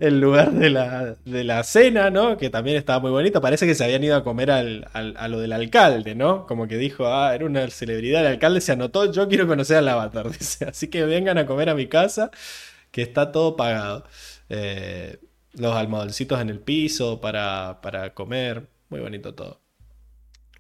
el 0.01 0.19
lugar 0.21 0.51
de 0.53 0.69
la, 0.69 1.15
de 1.25 1.43
la 1.43 1.63
cena, 1.63 2.09
¿no? 2.09 2.37
Que 2.37 2.49
también 2.49 2.77
estaba 2.77 2.99
muy 2.99 3.11
bonito. 3.11 3.41
Parece 3.41 3.65
que 3.67 3.75
se 3.75 3.83
habían 3.83 4.03
ido 4.03 4.15
a 4.15 4.23
comer 4.23 4.51
al, 4.51 4.87
al- 4.93 5.15
a 5.17 5.27
lo 5.27 5.39
del 5.39 5.53
alcalde, 5.53 6.15
¿no? 6.15 6.45
Como 6.47 6.67
que 6.67 6.77
dijo, 6.77 7.07
ah, 7.07 7.33
era 7.35 7.45
una 7.45 7.67
celebridad. 7.69 8.21
El 8.21 8.27
alcalde 8.33 8.61
se 8.61 8.71
anotó, 8.73 9.11
yo 9.11 9.27
quiero 9.27 9.47
conocer 9.47 9.77
al 9.77 9.87
avatar. 9.89 10.29
Dice, 10.37 10.65
así 10.65 10.89
que 10.89 11.03
vengan 11.05 11.37
a 11.37 11.45
comer 11.45 11.69
a 11.69 11.75
mi 11.75 11.87
casa, 11.87 12.31
que 12.91 13.01
está 13.01 13.31
todo 13.31 13.55
pagado. 13.55 14.05
Eh, 14.49 15.19
los 15.53 15.75
almohadoncitos 15.75 16.39
en 16.41 16.49
el 16.49 16.59
piso 16.59 17.21
para, 17.21 17.79
para 17.81 18.13
comer. 18.13 18.67
Muy 18.89 18.99
bonito 19.01 19.33
todo. 19.35 19.61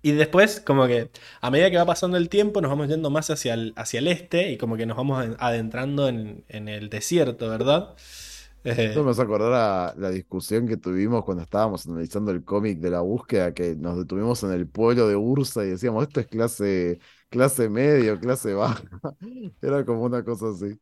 Y 0.01 0.11
después, 0.11 0.61
como 0.61 0.85
que 0.87 1.09
a 1.41 1.49
medida 1.49 1.71
que 1.71 1.77
va 1.77 1.85
pasando 1.85 2.17
el 2.17 2.29
tiempo, 2.29 2.61
nos 2.61 2.69
vamos 2.69 2.87
yendo 2.89 3.09
más 3.09 3.29
hacia 3.31 3.55
el, 3.55 3.73
hacia 3.75 3.99
el 3.99 4.07
este 4.07 4.51
y 4.51 4.57
como 4.57 4.77
que 4.77 4.85
nos 4.85 4.97
vamos 4.97 5.25
en- 5.25 5.35
adentrando 5.39 6.07
en, 6.07 6.43
en 6.47 6.67
el 6.69 6.89
desierto, 6.89 7.49
¿verdad? 7.49 7.95
Esto 8.73 9.03
me 9.03 9.11
hace 9.11 9.21
acordar 9.21 9.53
a 9.53 9.95
la 9.97 10.09
discusión 10.09 10.67
que 10.67 10.77
tuvimos 10.77 11.23
cuando 11.25 11.43
estábamos 11.43 11.85
analizando 11.87 12.31
el 12.31 12.43
cómic 12.43 12.79
de 12.79 12.89
la 12.89 13.01
búsqueda, 13.01 13.53
que 13.53 13.75
nos 13.75 13.97
detuvimos 13.97 14.43
en 14.43 14.51
el 14.51 14.67
pueblo 14.67 15.07
de 15.07 15.15
Ursa 15.15 15.63
y 15.65 15.69
decíamos, 15.69 16.03
esto 16.07 16.19
es 16.19 16.27
clase, 16.27 16.99
clase 17.29 17.69
medio, 17.69 18.19
clase 18.19 18.53
baja. 18.53 18.83
Era 19.61 19.85
como 19.85 20.03
una 20.03 20.23
cosa 20.23 20.49
así. 20.49 20.79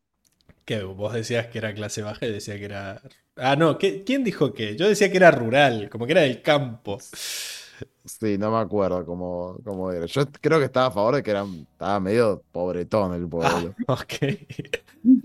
que 0.64 0.82
vos 0.82 1.12
decías 1.12 1.46
que 1.48 1.58
era 1.58 1.74
clase 1.74 2.02
baja 2.02 2.26
y 2.26 2.32
decía 2.32 2.56
que 2.58 2.64
era... 2.66 3.02
Ah, 3.36 3.56
no, 3.56 3.78
¿qué- 3.78 4.04
¿quién 4.04 4.24
dijo 4.24 4.52
que? 4.54 4.76
Yo 4.76 4.88
decía 4.88 5.10
que 5.10 5.16
era 5.16 5.30
rural, 5.30 5.88
como 5.90 6.06
que 6.06 6.12
era 6.12 6.22
del 6.22 6.42
campo. 6.42 6.98
Sí, 8.04 8.36
no 8.38 8.50
me 8.50 8.58
acuerdo 8.58 9.04
cómo, 9.06 9.58
cómo 9.64 9.90
era. 9.90 10.06
Yo 10.06 10.22
creo 10.40 10.58
que 10.58 10.66
estaba 10.66 10.86
a 10.86 10.90
favor 10.90 11.14
de 11.16 11.22
que 11.22 11.30
era, 11.30 11.44
estaba 11.72 12.00
medio 12.00 12.44
pobretón 12.52 13.14
el 13.14 13.28
Ah, 13.40 13.60
pueblo. 13.60 13.76
ok. 13.88 14.14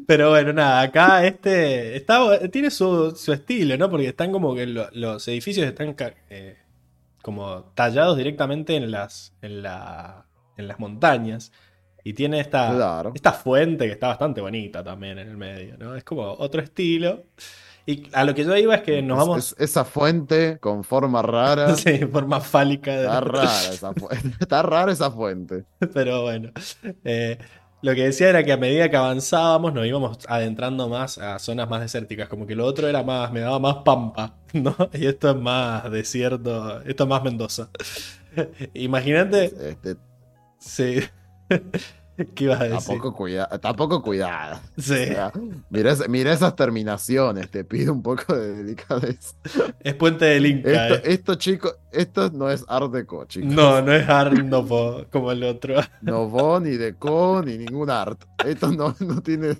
Pero 0.07 0.31
bueno, 0.31 0.51
nada, 0.53 0.81
acá 0.81 1.25
este 1.25 1.95
está, 1.95 2.49
tiene 2.49 2.69
su, 2.71 3.15
su 3.15 3.31
estilo, 3.31 3.77
¿no? 3.77 3.89
Porque 3.89 4.07
están 4.07 4.31
como 4.31 4.53
que 4.53 4.65
lo- 4.65 4.89
los 4.91 5.27
edificios 5.27 5.65
están 5.67 5.95
eh, 6.29 6.57
como 7.21 7.63
tallados 7.75 8.17
directamente 8.17 8.75
en 8.75 8.91
las, 8.91 9.33
en 9.41 9.61
la, 9.61 10.25
en 10.57 10.67
las 10.67 10.79
montañas. 10.79 11.51
Y 12.03 12.13
tiene 12.13 12.39
esta, 12.39 12.73
Claro. 12.73 13.11
esta 13.13 13.33
fuente 13.33 13.85
que 13.85 13.91
está 13.91 14.07
bastante 14.07 14.41
bonita 14.41 14.83
también 14.83 15.19
en 15.19 15.27
el 15.29 15.37
medio, 15.37 15.77
¿no? 15.77 15.95
Es 15.95 16.03
como 16.03 16.23
otro 16.33 16.61
estilo. 16.61 17.25
Y 17.85 18.07
a 18.13 18.23
lo 18.23 18.35
que 18.35 18.43
yo 18.45 18.55
iba 18.55 18.75
es 18.75 18.81
que 18.83 19.01
nos 19.01 19.17
vamos... 19.17 19.51
es- 19.53 19.55
esa 19.69 19.83
fuente 19.85 20.59
con 20.59 20.83
forma 20.83 21.21
rara. 21.21 21.75
Sí, 21.75 21.99
forma 22.11 22.39
fálica. 22.39 22.91
de- 22.95 23.03
Está 23.05 23.21
rara 23.21 23.43
esa 23.71 23.93
fuente. 23.93 24.29
Está 24.39 24.61
rara 24.61 24.91
esa 24.91 25.11
fuente. 25.11 25.65
Pero 25.93 26.23
bueno, 26.23 26.51
eh, 27.03 27.37
lo 27.81 27.95
que 27.95 28.03
decía 28.03 28.29
era 28.29 28.43
que 28.43 28.51
a 28.51 28.57
medida 28.57 28.89
que 28.89 28.97
avanzábamos 28.97 29.73
nos 29.73 29.85
íbamos 29.85 30.17
adentrando 30.27 30.89
más 30.89 31.17
a 31.17 31.39
zonas 31.39 31.69
más 31.69 31.81
desérticas, 31.81 32.27
como 32.27 32.45
que 32.45 32.55
lo 32.55 32.65
otro 32.65 32.87
era 32.87 33.03
más, 33.03 33.31
me 33.31 33.39
daba 33.39 33.59
más 33.59 33.77
pampa, 33.77 34.35
¿no? 34.53 34.75
Y 34.93 35.05
esto 35.05 35.29
es 35.31 35.35
más 35.37 35.89
desierto, 35.91 36.81
esto 36.81 37.03
es 37.03 37.09
más 37.09 37.23
Mendoza. 37.23 37.69
Imagínate, 38.73 39.45
Este, 39.45 39.95
sí, 40.59 40.99
¿qué 42.35 42.43
ibas 42.45 42.61
a 42.61 42.63
decir? 42.65 42.87
tampoco 42.87 43.13
cuida, 43.15 43.47
tampoco 43.59 44.01
cuidada. 44.01 44.61
Sí, 44.77 44.93
O 44.93 44.95
sea, 44.95 45.31
mira, 45.69 45.91
es- 45.91 46.09
mira 46.09 46.33
esas 46.33 46.55
terminaciones, 46.55 47.49
te 47.49 47.63
pido 47.63 47.93
un 47.93 48.01
poco 48.03 48.35
de 48.35 48.55
delicadeza. 48.55 49.35
es 49.81 49.93
Puente 49.95 50.25
del 50.25 50.45
Inca, 50.45 50.87
Esto, 50.87 50.95
eh. 50.95 51.13
esto, 51.13 51.35
chicos, 51.35 51.75
esto 51.91 52.29
no 52.31 52.49
es 52.49 52.63
Art 52.67 52.91
Deco, 52.91 53.25
chicos. 53.25 53.51
No, 53.51 53.81
no 53.81 53.93
es 53.93 54.07
Art 54.07 54.33
Nouveau 54.33 55.05
como 55.11 55.31
el 55.31 55.43
otro. 55.43 55.75
No 56.01 56.27
Von, 56.29 56.63
ni 56.63 56.77
Deco, 56.77 57.41
ni 57.45 57.57
ningún 57.57 57.89
art. 57.89 58.21
Esto 58.45 58.71
no, 58.71 58.95
no 58.99 59.21
tiene. 59.21 59.57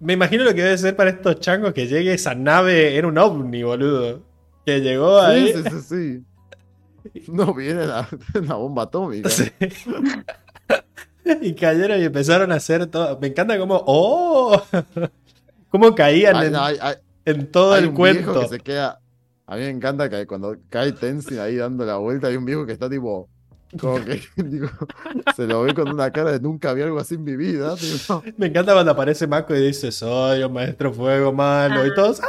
Me 0.00 0.14
imagino 0.14 0.44
lo 0.44 0.54
que 0.54 0.62
debe 0.62 0.76
ser 0.78 0.96
para 0.96 1.10
estos 1.10 1.38
changos 1.40 1.72
que 1.72 1.86
llegue 1.86 2.12
esa 2.12 2.34
nave, 2.34 2.96
era 2.96 3.06
un 3.06 3.16
ovni, 3.18 3.62
boludo. 3.62 4.22
Que 4.66 4.80
llegó 4.80 5.20
ahí. 5.20 5.52
Sí, 5.52 5.62
sí, 5.62 5.70
sí, 5.70 5.82
sí. 5.82 6.24
No 7.32 7.54
viene 7.54 7.86
la, 7.86 8.06
la 8.34 8.54
bomba 8.56 8.82
atómica. 8.82 9.30
Sí. 9.30 9.50
y 11.42 11.54
cayeron 11.54 12.00
y 12.00 12.04
empezaron 12.04 12.52
a 12.52 12.56
hacer 12.56 12.86
todo. 12.86 13.18
Me 13.20 13.28
encanta 13.28 13.58
cómo. 13.58 13.82
¡Oh! 13.86 14.60
cómo 15.70 15.94
caían 15.94 16.36
Hay, 16.36 16.46
en, 16.48 16.56
hay- 16.56 16.78
hay- 16.80 16.96
en 17.24 17.50
todo 17.50 17.74
hay 17.74 17.82
el 17.84 17.88
un 17.90 17.94
viejo 17.94 18.32
cuento. 18.32 18.40
que 18.40 18.48
se 18.48 18.60
queda. 18.60 19.00
A 19.46 19.54
mí 19.56 19.62
me 19.62 19.70
encanta 19.70 20.08
que 20.10 20.26
cuando 20.26 20.56
cae 20.68 20.92
Tenzin 20.92 21.38
ahí 21.38 21.56
dando 21.56 21.84
la 21.86 21.96
vuelta, 21.96 22.26
hay 22.28 22.36
un 22.36 22.44
viejo 22.44 22.66
que 22.66 22.72
está 22.72 22.88
tipo. 22.90 23.28
Como 23.78 24.02
que 24.02 24.20
digo, 24.36 24.68
se 25.36 25.46
lo 25.46 25.62
ve 25.62 25.74
con 25.74 25.88
una 25.90 26.10
cara 26.10 26.32
de 26.32 26.40
nunca 26.40 26.72
vi 26.72 26.80
algo 26.82 26.98
así 26.98 27.16
en 27.16 27.24
mi 27.24 27.36
vida. 27.36 27.76
tipo, 27.76 28.22
Me 28.38 28.46
encanta 28.46 28.72
cuando 28.72 28.92
aparece 28.92 29.26
Mako 29.26 29.54
y 29.54 29.66
dice: 29.66 29.92
Soy 29.92 30.42
un 30.42 30.52
maestro 30.54 30.92
fuego 30.92 31.32
malo. 31.32 31.86
Y 31.86 31.94
todos. 31.94 32.20
¡ah! 32.22 32.26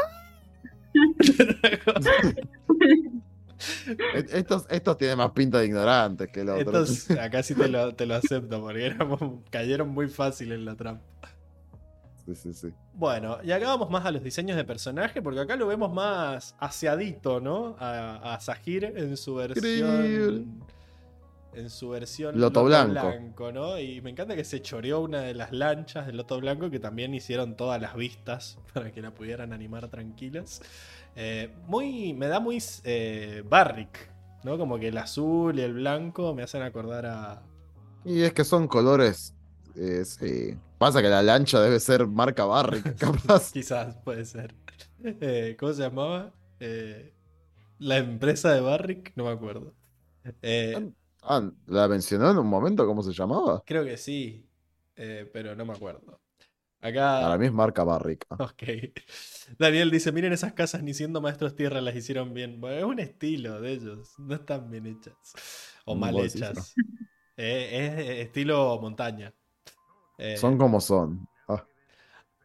"E- 4.15 4.25
estos, 4.31 4.65
estos 4.69 4.97
tienen 4.97 5.17
más 5.17 5.31
pinta 5.31 5.59
de 5.59 5.65
ignorantes 5.65 6.29
que 6.29 6.41
el 6.41 6.49
otro. 6.49 6.83
Estos, 6.83 7.09
acá 7.19 7.43
sí 7.43 7.55
te 7.55 7.67
lo, 7.67 7.93
te 7.95 8.05
lo 8.05 8.15
acepto 8.15 8.61
porque 8.61 8.85
éramos- 8.85 9.41
cayeron 9.49 9.89
muy 9.89 10.07
fácil 10.07 10.51
en 10.51 10.65
la 10.65 10.75
trampa. 10.75 11.03
Sí, 12.25 12.35
sí, 12.35 12.53
sí. 12.53 12.67
Bueno, 12.93 13.37
y 13.43 13.51
acá 13.51 13.67
vamos 13.67 13.89
más 13.89 14.05
a 14.05 14.11
los 14.11 14.23
diseños 14.23 14.55
de 14.55 14.63
personaje, 14.63 15.21
porque 15.21 15.39
acá 15.39 15.55
lo 15.55 15.65
vemos 15.67 15.91
más 15.91 16.55
aseadito, 16.59 17.39
¿no? 17.39 17.75
A, 17.79 18.35
a 18.35 18.39
Sahir 18.39 18.83
en 18.95 19.17
su 19.17 19.35
versión. 19.35 20.63
En 21.55 21.71
su 21.71 21.89
versión 21.89 22.39
Loto 22.39 22.63
Blanco. 22.63 23.51
¿no? 23.51 23.79
Y 23.79 24.01
me 24.01 24.11
encanta 24.11 24.35
que 24.35 24.43
se 24.43 24.61
choreó 24.61 24.99
una 25.01 25.21
de 25.21 25.33
las 25.33 25.51
lanchas 25.51 26.05
del 26.05 26.17
Loto 26.17 26.39
Blanco, 26.39 26.69
que 26.69 26.79
también 26.79 27.13
hicieron 27.15 27.55
todas 27.57 27.81
las 27.81 27.95
vistas 27.95 28.59
para 28.73 28.91
que 28.91 29.01
la 29.01 29.11
pudieran 29.11 29.51
animar 29.51 29.87
tranquilas. 29.87 30.61
Eh, 31.15 31.53
muy. 31.67 32.13
Me 32.13 32.27
da 32.27 32.39
muy 32.39 32.61
eh, 32.83 33.43
Barrick, 33.47 34.11
¿no? 34.43 34.57
Como 34.57 34.79
que 34.79 34.87
el 34.89 34.97
azul 34.97 35.57
y 35.59 35.61
el 35.63 35.73
blanco 35.73 36.33
me 36.33 36.43
hacen 36.43 36.61
acordar 36.61 37.05
a. 37.05 37.43
Y 38.03 38.21
es 38.23 38.33
que 38.33 38.43
son 38.43 38.67
colores. 38.67 39.35
eh, 39.75 40.03
sí. 40.05 40.57
Pasa 40.77 41.01
que 41.01 41.09
la 41.09 41.21
lancha 41.21 41.59
debe 41.61 41.79
ser 41.79 42.07
marca 42.07 42.45
Barrick, 42.45 42.95
capaz. 42.97 43.51
Quizás 43.51 43.97
puede 44.03 44.25
ser. 44.25 44.55
Eh, 45.03 45.55
¿cómo 45.59 45.73
se 45.73 45.81
llamaba? 45.83 46.33
Eh, 46.59 47.13
la 47.79 47.97
empresa 47.97 48.53
de 48.53 48.61
Barrick, 48.61 49.13
no 49.15 49.25
me 49.25 49.31
acuerdo. 49.31 49.73
Eh, 50.41 50.91
Ah, 51.21 51.49
¿la 51.67 51.87
mencionó 51.87 52.29
en 52.31 52.37
un 52.39 52.47
momento? 52.47 52.85
¿Cómo 52.85 53.03
se 53.03 53.13
llamaba? 53.13 53.63
creo 53.65 53.83
que 53.85 53.97
sí, 53.97 54.49
eh, 54.95 55.29
pero 55.33 55.55
no 55.55 55.65
me 55.65 55.73
acuerdo. 55.73 56.19
Acá. 56.81 57.09
Para 57.17 57.37
mí 57.37 57.45
es 57.45 57.53
marca 57.53 57.83
Barrick. 57.83 58.25
Ah, 58.29 58.39
Ok. 58.39 58.63
Daniel 59.57 59.91
dice: 59.91 60.11
Miren 60.11 60.33
esas 60.33 60.53
casas, 60.53 60.81
ni 60.83 60.93
siendo 60.93 61.21
maestros 61.21 61.55
tierra 61.55 61.81
las 61.81 61.95
hicieron 61.95 62.33
bien. 62.33 62.61
Bueno, 62.61 62.77
es 62.77 62.83
un 62.85 62.99
estilo 62.99 63.59
de 63.61 63.73
ellos, 63.73 64.13
no 64.19 64.35
están 64.35 64.69
bien 64.71 64.85
hechas. 64.87 65.15
O 65.85 65.95
Mm, 65.95 65.99
mal 65.99 66.19
hechas. 66.19 66.73
Eh, 67.37 68.19
es 68.19 68.27
estilo 68.27 68.79
montaña. 68.81 69.33
Eh, 70.17 70.37
Son 70.37 70.57
como 70.57 70.79
son. 70.81 71.27
Ah, 71.47 71.63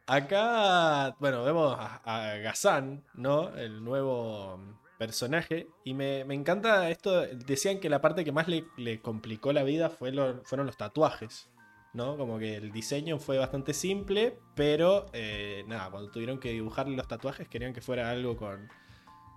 Acá, 0.07 1.17
bueno, 1.19 1.45
vemos 1.45 1.77
a, 1.79 2.03
a 2.05 2.53
¿no? 3.15 3.55
El 3.57 3.83
nuevo 3.83 4.59
personaje. 4.99 5.67
Y 5.85 5.95
me, 5.95 6.25
me 6.25 6.35
encanta 6.35 6.91
esto. 6.91 7.23
Decían 7.23 7.81
que 7.81 7.89
la 7.89 8.01
parte 8.03 8.25
que 8.25 8.33
más 8.33 8.47
le, 8.49 8.67
le 8.77 9.01
complicó 9.01 9.53
la 9.53 9.63
vida 9.63 9.89
fue 9.91 10.13
lo- 10.13 10.43
fueron 10.45 10.67
los 10.67 10.77
tatuajes, 10.77 11.49
¿no? 11.95 12.17
Como 12.17 12.39
que 12.39 12.57
el 12.57 12.73
diseño 12.73 13.19
fue 13.19 13.39
bastante 13.39 13.73
simple, 13.73 14.39
pero 14.55 15.07
eh, 15.13 15.65
nada, 15.67 15.91
cuando 15.91 16.11
tuvieron 16.11 16.39
que 16.39 16.51
dibujarle 16.51 16.97
los 16.97 17.09
tatuajes 17.09 17.49
querían 17.49 17.73
que 17.73 17.81
fuera 17.81 18.11
algo 18.11 18.37
con 18.37 18.69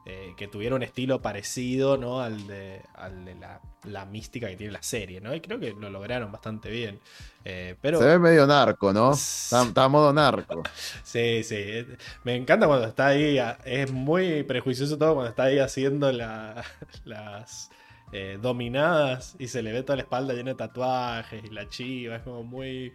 eh, 0.10 0.34
que 0.38 0.48
tuviera 0.48 0.74
un 0.74 0.84
estilo 0.84 1.22
parecido 1.22 1.98
¿no? 1.98 2.22
al 2.22 2.48
de, 2.48 2.82
al 2.95 3.26
de 3.26 3.36
la, 3.36 3.60
la 3.84 4.06
mística 4.06 4.48
que 4.48 4.56
tiene 4.56 4.72
la 4.72 4.82
serie, 4.82 5.19
¿no? 5.19 5.36
Y 5.36 5.42
creo 5.42 5.60
que 5.60 5.74
lo 5.74 5.90
lograron 5.90 6.32
bastante 6.32 6.69
bien. 6.69 7.02
Eh, 7.44 7.76
pero... 7.82 8.00
Se 8.00 8.06
ve 8.06 8.18
medio 8.18 8.48
narco, 8.48 8.94
¿no? 8.94 9.11
Está, 9.14 9.64
está 9.64 9.84
a 9.84 9.90
modo 9.90 10.14
narco. 10.14 10.64
Sí, 11.03 11.44
sí. 11.44 11.86
Me 12.24 12.36
encanta 12.36 12.68
cuando 12.68 12.88
está 12.88 13.08
ahí. 13.08 13.38
Es 13.66 13.92
muy 13.92 14.44
prejuicioso 14.44 14.98
todo 14.98 15.14
cuando 15.16 15.30
está 15.30 15.44
ahí 15.44 15.60
haciendo 15.60 16.10
la- 16.14 16.64
las 17.03 17.69
eh, 18.11 18.38
dominadas 18.42 19.36
y 19.40 19.48
se 19.48 19.61
le 19.61 19.72
ve 19.74 19.84
toda 19.84 19.98
la 19.98 20.03
espalda 20.03 20.34
llena 20.34 20.52
de 20.52 20.56
tatuajes 20.56 21.44
y 21.44 21.50
la 21.50 21.68
chiva. 21.69 22.18
Es 22.18 22.24
como 22.24 22.44
muy. 22.44 22.94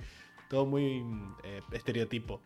Todo 0.48 0.66
muy 0.66 1.02
eh, 1.44 1.62
estereotipo. 1.72 2.40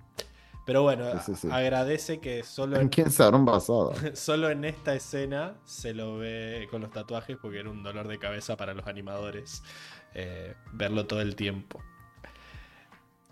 Pero 0.65 0.83
bueno, 0.83 1.05
Sí, 1.21 1.35
sí, 1.35 1.35
sí. 1.43 1.49
agradece 1.51 2.19
que 2.21 2.43
solo 2.43 2.77
¿En 2.77 2.83
en, 2.83 2.89
quién 2.89 3.11
se 3.11 3.23
habrán 3.23 3.45
basado? 3.45 3.93
solo 4.15 4.51
en 4.51 4.65
esta 4.65 4.95
escena 4.95 5.55
se 5.65 5.95
lo 5.95 6.19
ve 6.19 6.67
con 6.71 6.83
los 6.83 6.91
tatuajes 6.91 7.37
porque 7.41 7.61
era 7.61 7.71
un 7.71 7.83
dolor 7.85 8.09
de 8.09 8.19
cabeza 8.19 8.57
para 8.57 8.75
los 8.75 8.87
animadores 8.89 9.63
eh, 10.15 10.55
verlo 10.73 11.07
todo 11.07 11.21
el 11.21 11.37
tiempo. 11.37 11.81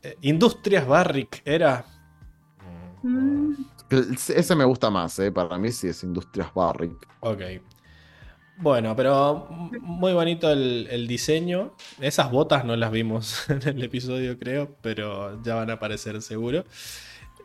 Eh, 0.03 0.17
Industrias 0.23 0.87
Barrick 0.87 1.43
era. 1.45 1.85
Mm, 3.03 3.53
Ese 4.29 4.55
me 4.55 4.65
gusta 4.65 4.91
más, 4.91 5.19
¿eh? 5.19 5.33
Para 5.33 5.59
mí 5.59 5.73
sí 5.73 5.89
es 5.89 6.03
Industrias 6.05 6.53
Barrick. 6.55 7.07
Ok. 7.21 7.43
Bueno, 8.57 8.95
pero 8.95 9.49
muy 9.81 10.13
bonito 10.13 10.51
el, 10.51 10.87
el 10.91 11.07
diseño. 11.09 11.75
Esas 12.01 12.31
botas 12.31 12.65
no 12.65 12.77
las 12.77 12.91
vimos 12.91 13.45
en 13.51 13.67
el 13.67 13.83
episodio, 13.83 14.39
creo, 14.39 14.77
pero 14.81 15.43
ya 15.43 15.57
van 15.57 15.71
a 15.71 15.75
aparecer 15.75 16.23
seguro. 16.23 16.65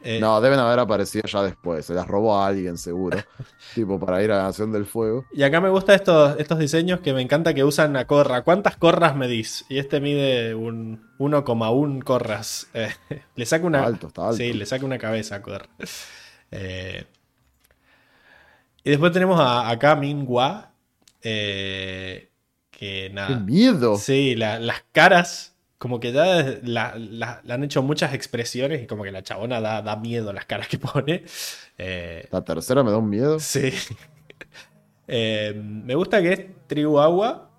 Eh, 0.01 0.19
No, 0.19 0.39
deben 0.39 0.59
haber 0.59 0.79
aparecido 0.79 1.27
ya 1.27 1.43
después. 1.43 1.85
Se 1.85 1.93
las 1.93 2.07
robó 2.07 2.37
a 2.37 2.47
alguien, 2.47 2.77
seguro. 2.77 3.17
tipo, 3.75 3.99
para 3.99 4.23
ir 4.23 4.31
a 4.31 4.37
la 4.37 4.43
Nación 4.43 4.71
del 4.71 4.85
Fuego. 4.85 5.25
Y 5.33 5.43
acá 5.43 5.59
me 5.59 5.69
gustan 5.69 5.95
estos, 5.95 6.39
estos 6.39 6.57
diseños 6.59 7.01
que 7.01 7.13
me 7.13 7.21
encanta 7.21 7.53
que 7.53 7.63
usan 7.63 7.97
a 7.97 8.05
Corra. 8.05 8.43
¿Cuántas 8.43 8.77
corras 8.77 9.15
medís? 9.15 9.65
Y 9.67 9.77
este 9.79 9.99
mide 9.99 10.55
un 10.55 11.09
1,1 11.17 12.03
corras. 12.03 12.67
Eh, 12.73 12.89
le 13.35 13.45
saca 13.45 13.65
una. 13.65 13.79
Está 13.79 13.87
alto, 13.89 14.07
está 14.07 14.21
alto. 14.25 14.37
Sí, 14.37 14.53
le 14.53 14.65
saca 14.65 14.85
una 14.85 14.97
cabeza 14.97 15.35
a 15.35 15.41
Corra. 15.41 15.67
Eh, 16.51 17.05
y 18.83 18.89
después 18.91 19.11
tenemos 19.11 19.39
a, 19.39 19.69
acá. 19.69 19.95
Eh, 21.23 22.31
que 22.71 23.09
¡Qué 23.09 23.09
nada. 23.13 23.39
miedo! 23.39 23.97
Sí, 23.97 24.35
la- 24.35 24.59
las 24.59 24.83
caras, 24.91 25.55
como 25.77 25.99
que 25.99 26.11
ya 26.11 26.59
la, 26.63 27.41
han 27.47 27.63
hecho 27.63 27.81
muchas 27.83 28.13
expresiones 28.13 28.83
y 28.83 28.87
como 28.87 29.03
que 29.03 29.11
la 29.11 29.23
chabona 29.23 29.61
da, 29.61 29.81
da 29.81 29.95
miedo 29.95 30.33
las 30.33 30.45
caras 30.45 30.67
que 30.67 30.77
pone. 30.79 31.23
Eh, 31.77 32.27
La 32.31 32.43
tercera 32.43 32.83
me 32.83 32.91
da 32.91 32.97
un 32.97 33.09
miedo. 33.09 33.39
sí. 33.39 33.71
Eh, 35.07 35.53
me 35.55 35.95
gusta 35.95 36.21
que 36.21 36.33
es 36.33 36.45
tribu 36.67 36.99
agua, 36.99 37.49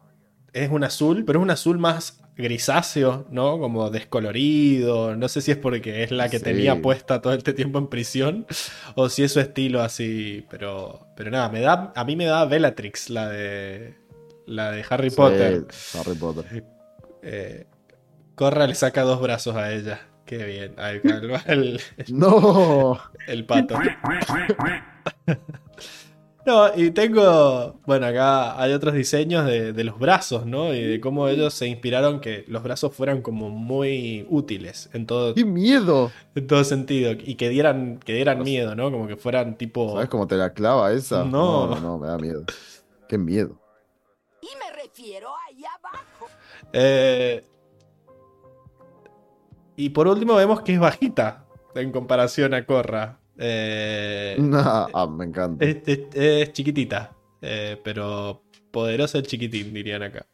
es 0.53 0.71
un 0.71 0.85
azul, 0.85 1.25
pero 1.25 1.41
es 1.41 1.43
un 1.43 1.51
azul 1.51 1.79
más 1.79 2.20
grisáceo, 2.41 3.27
¿no? 3.31 3.59
Como 3.59 3.91
descolorido. 3.91 5.17
No 5.17 5.29
sé 5.29 5.41
si 5.41 5.51
es 5.51 5.57
porque 5.57 6.03
es 6.03 6.11
la 6.11 6.29
que 6.29 6.39
Sí. 6.39 6.45
tenía 6.45 6.81
puesta 6.83 7.21
todo 7.21 7.33
este 7.35 7.53
tiempo 7.53 7.79
en 7.79 7.87
prisión 7.89 8.47
o 8.95 9.09
si 9.09 9.23
es 9.23 9.33
su 9.33 9.41
estilo 9.41 9.81
así, 9.83 10.47
pero, 10.51 11.07
pero 11.17 11.31
nada, 11.31 11.49
me 11.49 11.61
da, 11.61 11.93
a 11.95 12.05
mí 12.05 12.17
me 12.17 12.25
da 12.27 12.45
Bellatrix, 12.45 13.11
la 13.11 13.29
de, 13.29 13.95
la 14.47 14.73
de 14.73 14.85
Harry 14.91 15.11
Sí, 15.11 15.17
Potter. 15.17 15.65
Harry 15.99 16.15
Potter. 16.15 16.65
Eh, 17.23 17.67
Corra 18.35 18.67
le 18.67 18.75
saca 18.75 19.03
dos 19.03 19.21
brazos 19.21 19.55
a 19.57 19.73
ella. 19.73 20.01
Qué 20.25 20.45
bien. 20.45 20.75
Calma 21.03 21.43
el, 21.47 21.81
¡No! 22.09 23.01
el 23.27 23.45
pato. 23.45 23.77
No, 26.47 26.75
y 26.75 26.91
tengo. 26.91 27.79
Bueno, 27.87 28.07
acá 28.07 28.61
hay 28.61 28.73
otros 28.73 28.95
diseños 28.95 29.45
de, 29.47 29.73
de 29.73 29.85
los 29.85 29.99
brazos, 29.99 30.47
¿no? 30.47 30.73
Y 30.75 30.83
de 30.83 31.01
cómo 31.01 31.29
ellos 31.29 31.53
se 31.53 31.67
inspiraron 31.67 32.21
que 32.21 32.45
los 32.49 32.63
brazos 32.63 32.95
fueran 32.95 33.21
como 33.21 33.51
muy 33.51 34.27
útiles 34.31 34.89
en 34.93 35.07
todo, 35.07 35.35
¡Qué 35.35 35.45
miedo! 35.45 36.11
en 36.35 36.47
todo 36.47 36.65
sentido. 36.65 37.13
Y 37.13 37.35
que 37.35 37.49
dieran, 37.51 37.99
que 37.99 38.15
dieran 38.15 38.43
miedo, 38.43 38.75
¿no? 38.75 38.91
Como 38.91 39.07
que 39.07 39.17
fueran 39.17 39.59
tipo. 39.59 39.93
¿Sabes 39.93 40.09
cómo 40.09 40.27
te 40.27 40.37
la 40.37 40.55
clava 40.55 40.93
esa? 40.93 41.25
No. 41.25 41.67
no, 41.67 41.81
no, 41.81 41.99
me 41.99 42.07
da 42.09 42.17
miedo. 42.17 42.45
¡Qué 43.09 43.19
miedo! 43.19 43.61
Y 44.41 44.49
me 44.57 44.83
refiero 44.83 45.29
ahí 45.47 45.63
abajo. 45.65 46.27
Eh, 46.73 47.45
y 49.77 49.91
por 49.91 50.09
último 50.09 50.37
vemos 50.37 50.63
que 50.63 50.75
es 50.75 50.81
bajita 50.81 51.47
en 51.75 51.93
comparación 51.93 52.55
a 52.55 52.65
Corra. 52.65 53.20
Eh, 53.41 54.37
Nah, 54.37 54.89
ah, 54.95 55.07
me 55.07 55.25
encanta. 55.27 55.65
es, 55.65 55.79
es- 55.87 56.15
es 56.15 56.53
chiquitita, 56.53 57.17
eh, 57.43 57.81
pero 57.83 58.43
poderosa 58.71 59.19
el 59.19 59.27
chiquitín, 59.27 59.73
dirían 59.75 60.03
acá. 60.03 60.27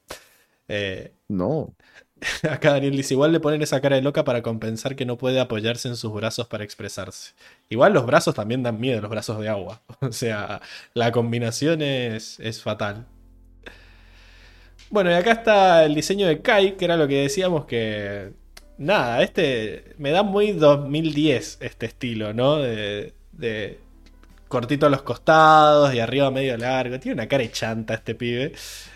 Eh, 0.69 1.13
No. 1.29 1.75
acá 2.51 2.73
Daniel 2.73 2.97
dice, 2.97 3.15
igual 3.15 3.33
le 3.33 3.41
ponen 3.41 3.63
esa 3.63 3.81
cara 3.81 3.97
de 3.97 4.03
loca 4.03 4.25
para 4.25 4.43
compensar 4.43 4.97
que 4.97 5.07
no 5.07 5.19
puede 5.19 5.41
apoyarse 5.41 5.89
en 5.89 5.97
sus 5.97 6.13
brazos 6.15 6.47
para 6.49 6.65
expresarse. 6.65 7.35
Igual 7.69 7.93
los 7.95 8.07
brazos 8.07 8.35
también 8.35 8.63
dan 8.63 8.81
miedo, 8.81 9.01
los 9.03 9.11
brazos 9.11 9.41
de 9.41 9.49
agua. 9.49 9.83
O 10.01 10.13
sea, 10.13 10.61
la 10.95 11.13
combinación 11.13 11.83
es, 11.83 12.41
es 12.41 12.63
fatal. 12.63 13.07
Bueno, 14.91 15.11
y 15.11 15.15
acá 15.15 15.33
está 15.33 15.85
el 15.85 15.95
diseño 15.95 16.27
de 16.29 16.41
Kai, 16.43 16.77
que 16.77 16.85
era 16.85 16.97
lo 16.97 17.09
que 17.09 17.23
decíamos 17.23 17.67
que... 17.67 18.33
Nada, 18.79 19.23
este 19.23 19.95
me 19.99 20.11
da 20.11 20.23
muy 20.23 20.53
2010 20.53 21.59
este 21.61 21.87
estilo, 21.87 22.35
¿no? 22.35 22.57
De, 22.59 23.15
de 23.33 23.81
cortito 24.49 24.87
a 24.87 24.91
los 24.91 25.03
costados 25.03 25.95
y 25.95 26.01
arriba 26.01 26.31
medio 26.31 26.57
largo. 26.59 27.01
Tiene 27.01 27.15
una 27.15 27.29
cara 27.29 27.51
chanta 27.51 27.95
este 27.95 28.15
pibe. 28.15 28.53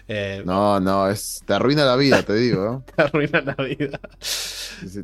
Eh, 0.09 0.49
No, 0.49 0.81
no, 0.81 1.09
es, 1.09 1.41
te 1.47 1.55
arruina 1.55 1.85
la 1.85 1.97
vida, 1.97 2.23
te 2.25 2.35
digo. 2.35 2.85
¿eh? 2.89 2.93
te 2.97 3.03
arruina 3.03 3.41
la 3.43 3.55
vida. 3.65 4.01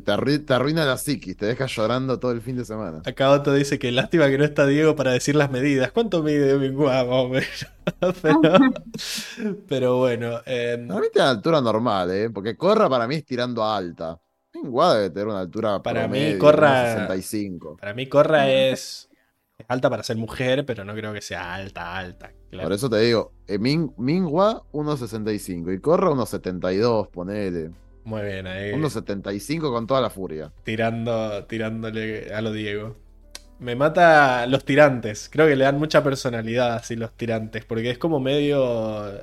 Te, 0.05 0.11
arru- 0.11 0.45
te 0.45 0.53
arruina 0.53 0.85
la 0.85 0.97
psiquis, 0.97 1.37
te 1.37 1.45
deja 1.45 1.65
llorando 1.67 2.19
todo 2.19 2.31
el 2.31 2.41
fin 2.41 2.57
de 2.57 2.65
semana. 2.65 3.05
Acá 3.05 3.31
Otto 3.31 3.53
dice 3.53 3.79
que 3.79 3.91
lástima 3.91 4.27
que 4.29 4.37
no 4.37 4.43
está 4.43 4.67
Diego 4.67 4.95
para 4.95 5.11
decir 5.13 5.35
las 5.35 5.49
medidas. 5.49 5.91
¿Cuánto 5.91 6.21
mide 6.23 6.57
Mingua, 6.57 7.05
más 7.05 7.07
o 7.09 7.29
menos? 7.29 7.67
pero, 8.21 8.41
pero 9.67 9.97
bueno. 9.97 10.41
eh, 10.45 10.77
Para 10.85 10.99
mí 11.01 11.07
tiene 11.13 11.25
una 11.27 11.31
altura 11.31 11.61
normal, 11.61 12.11
¿eh? 12.11 12.29
Porque 12.29 12.57
Corra 12.57 12.89
para 12.89 13.07
mí 13.07 13.15
es 13.15 13.25
tirando 13.25 13.63
a 13.63 13.77
alta. 13.77 14.19
Minguada 14.63 14.95
debe 14.97 15.09
tener 15.11 15.27
una 15.27 15.39
altura 15.39 15.81
Para 15.81 16.07
mí, 16.07 16.37
Corra- 16.37 16.81
unos 16.81 16.91
65. 17.09 17.77
para 17.77 17.93
mí 17.93 18.07
Corra 18.07 18.49
es, 18.49 19.09
es 19.57 19.65
alta 19.69 19.89
para 19.89 20.03
ser 20.03 20.17
mujer, 20.17 20.65
pero 20.65 20.83
no 20.83 20.93
creo 20.93 21.13
que 21.13 21.21
sea 21.21 21.53
alta, 21.55 21.95
alta. 21.97 22.31
claro. 22.49 22.67
Por 22.67 22.73
eso 22.73 22.89
te 22.89 22.99
digo, 22.99 23.33
eh, 23.47 23.57
Min- 23.59 23.93
Mingua 23.97 24.63
1.65 24.71 25.73
y 25.73 25.79
Corra 25.79 26.09
1.72, 26.11 27.07
ponele. 27.09 27.71
Muy 28.03 28.21
bien, 28.21 28.47
ahí 28.47 28.71
1.75 28.71 29.71
con 29.71 29.85
toda 29.85 29.99
la 30.01 30.09
furia. 30.09 30.51
tirando, 30.63 31.43
tirándole 31.45 32.33
a 32.33 32.41
lo 32.41 32.51
Diego. 32.51 32.95
Me 33.59 33.75
mata 33.75 34.45
los 34.45 34.63
tirantes. 34.63 35.29
Creo 35.31 35.47
que 35.47 35.55
le 35.55 35.63
dan 35.65 35.79
mucha 35.79 36.03
personalidad 36.03 36.75
así 36.75 36.95
los 36.95 37.11
tirantes, 37.17 37.65
porque 37.65 37.89
es 37.89 37.97
como 37.97 38.19
medio 38.19 39.19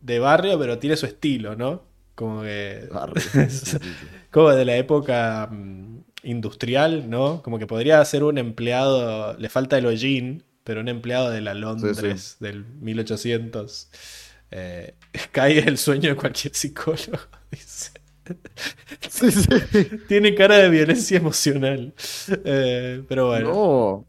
de 0.00 0.18
barrio, 0.20 0.58
pero 0.58 0.78
tiene 0.78 0.96
su 0.96 1.06
estilo, 1.06 1.56
¿no? 1.56 1.82
Como 2.14 2.42
que... 2.42 2.88
Como 4.30 4.50
de 4.50 4.64
la 4.64 4.76
época 4.76 5.48
mm, 5.50 5.98
industrial, 6.24 7.08
¿no? 7.08 7.42
Como 7.42 7.58
que 7.58 7.66
podría 7.66 8.04
ser 8.04 8.24
un 8.24 8.38
empleado, 8.38 9.36
le 9.38 9.48
falta 9.48 9.78
el 9.78 9.86
hollín, 9.86 10.44
pero 10.64 10.80
un 10.80 10.88
empleado 10.88 11.30
de 11.30 11.40
la 11.40 11.54
Londres 11.54 12.36
del 12.40 12.64
1800. 12.80 13.90
Eh, 14.50 14.94
cae 15.32 15.58
el 15.58 15.78
sueño 15.78 16.10
de 16.10 16.16
cualquier 16.16 16.54
psicólogo, 16.54 17.18
dice. 17.50 17.92
Sí, 19.10 19.30
sí. 19.30 19.48
Tiene 20.08 20.34
cara 20.34 20.56
de 20.56 20.70
violencia 20.70 21.18
emocional. 21.18 21.92
Eh, 22.44 23.02
pero 23.06 23.26
bueno. 23.28 23.48
No, 23.52 24.06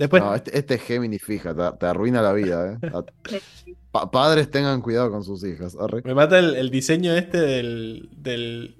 Después, 0.00 0.22
no, 0.22 0.34
este, 0.34 0.58
este 0.58 0.74
es 0.74 0.82
Géminis, 0.82 1.22
fija, 1.22 1.54
te, 1.54 1.76
te 1.78 1.86
arruina 1.86 2.22
la 2.22 2.32
vida, 2.32 2.72
¿eh? 2.82 2.90
Pa- 3.92 4.10
padres 4.10 4.50
tengan 4.50 4.80
cuidado 4.80 5.10
con 5.10 5.22
sus 5.22 5.44
hijas. 5.44 5.76
arre. 5.78 6.00
me 6.04 6.14
mata 6.14 6.38
el, 6.38 6.54
el 6.56 6.70
diseño 6.70 7.12
este 7.14 7.38
del, 7.38 8.08
del, 8.16 8.76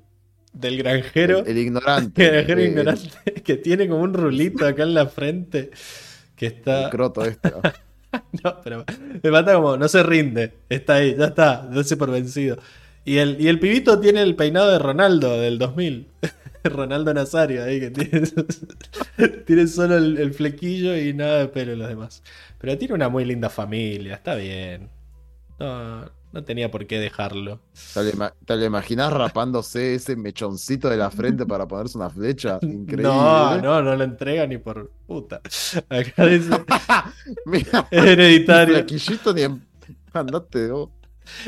del 0.52 0.78
granjero. 0.78 1.40
El, 1.40 1.48
el 1.48 1.58
ignorante. 1.58 2.24
El 2.26 2.32
granjero 2.32 2.60
eh, 2.60 2.64
ignorante 2.68 3.34
que 3.44 3.56
tiene 3.56 3.86
como 3.88 4.02
un 4.02 4.14
rulito 4.14 4.66
acá 4.66 4.82
en 4.84 4.94
la 4.94 5.06
frente. 5.06 5.70
Que 6.36 6.46
El, 6.46 6.52
está. 6.54 6.90
croto 6.90 7.24
este. 7.24 7.52
No, 8.42 8.56
pero 8.64 8.84
me 9.22 9.30
mata 9.30 9.54
como, 9.54 9.76
no 9.76 9.86
se 9.88 10.02
rinde. 10.02 10.54
Está 10.68 10.94
ahí, 10.94 11.14
ya 11.16 11.26
está, 11.26 11.68
no 11.70 11.80
por 11.96 12.10
vencido. 12.10 12.58
Y 13.04 13.18
el, 13.18 13.40
y 13.40 13.46
el 13.48 13.60
pibito 13.60 14.00
tiene 14.00 14.22
el 14.22 14.34
peinado 14.34 14.70
de 14.72 14.78
Ronaldo 14.80 15.38
del 15.38 15.58
2000. 15.58 16.08
Ronaldo 16.64 17.12
Nazario 17.14 17.64
ahí 17.64 17.80
que 17.80 17.90
tiene, 17.90 18.28
tiene 19.46 19.66
solo 19.66 19.96
el, 19.96 20.18
el 20.18 20.34
flequillo 20.34 20.96
y 20.96 21.12
nada 21.14 21.38
de 21.38 21.48
pelo 21.48 21.74
los 21.76 21.88
demás. 21.88 22.22
Pero 22.58 22.76
tiene 22.78 22.94
una 22.94 23.08
muy 23.08 23.24
linda 23.24 23.48
familia, 23.48 24.14
está 24.14 24.34
bien. 24.34 24.90
No, 25.58 26.10
no 26.32 26.44
tenía 26.44 26.70
por 26.70 26.86
qué 26.86 26.98
dejarlo. 27.00 27.60
¿Te 27.92 28.04
lo, 28.16 28.30
te 28.46 28.56
lo 28.56 28.64
imaginás 28.64 29.12
rapándose 29.12 29.94
ese 29.94 30.16
mechoncito 30.16 30.88
de 30.88 30.96
la 30.96 31.10
frente 31.10 31.44
para 31.46 31.66
ponerse 31.66 31.98
una 31.98 32.10
flecha? 32.10 32.58
Increíble. 32.62 33.02
No, 33.02 33.60
no, 33.60 33.82
no 33.82 33.96
lo 33.96 34.04
entrega 34.04 34.46
ni 34.46 34.58
por 34.58 34.90
puta. 35.06 35.40
Acá 35.88 36.26
dice, 36.26 36.50
Mira, 37.46 37.86
es 37.90 38.04
hereditario. 38.04 38.84
ni 39.34 39.42
en... 39.42 39.66
Andate, 40.12 40.70
vos. 40.70 40.90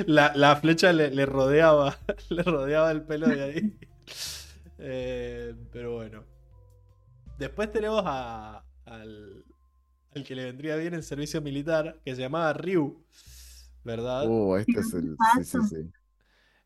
La, 0.06 0.32
la 0.36 0.56
flecha 0.56 0.92
le, 0.92 1.10
le 1.10 1.26
rodeaba, 1.26 1.98
le 2.28 2.42
rodeaba 2.42 2.90
el 2.90 3.02
pelo 3.02 3.28
de 3.28 3.42
ahí. 3.42 3.76
Eh, 4.84 5.54
pero 5.72 5.94
bueno. 5.94 6.24
Después 7.38 7.70
tenemos 7.72 8.02
a, 8.04 8.64
al, 8.84 9.44
al 10.14 10.24
que 10.24 10.34
le 10.34 10.44
vendría 10.44 10.76
bien 10.76 10.94
en 10.94 11.02
servicio 11.02 11.40
militar, 11.40 12.00
que 12.04 12.14
se 12.14 12.20
llamaba 12.22 12.52
Ryu, 12.52 13.02
¿verdad? 13.84 14.26
Uh, 14.28 14.56
este 14.56 14.80
es 14.80 14.92
el. 14.94 15.16
Sí, 15.36 15.44
sí, 15.44 15.58
sí. 15.68 15.76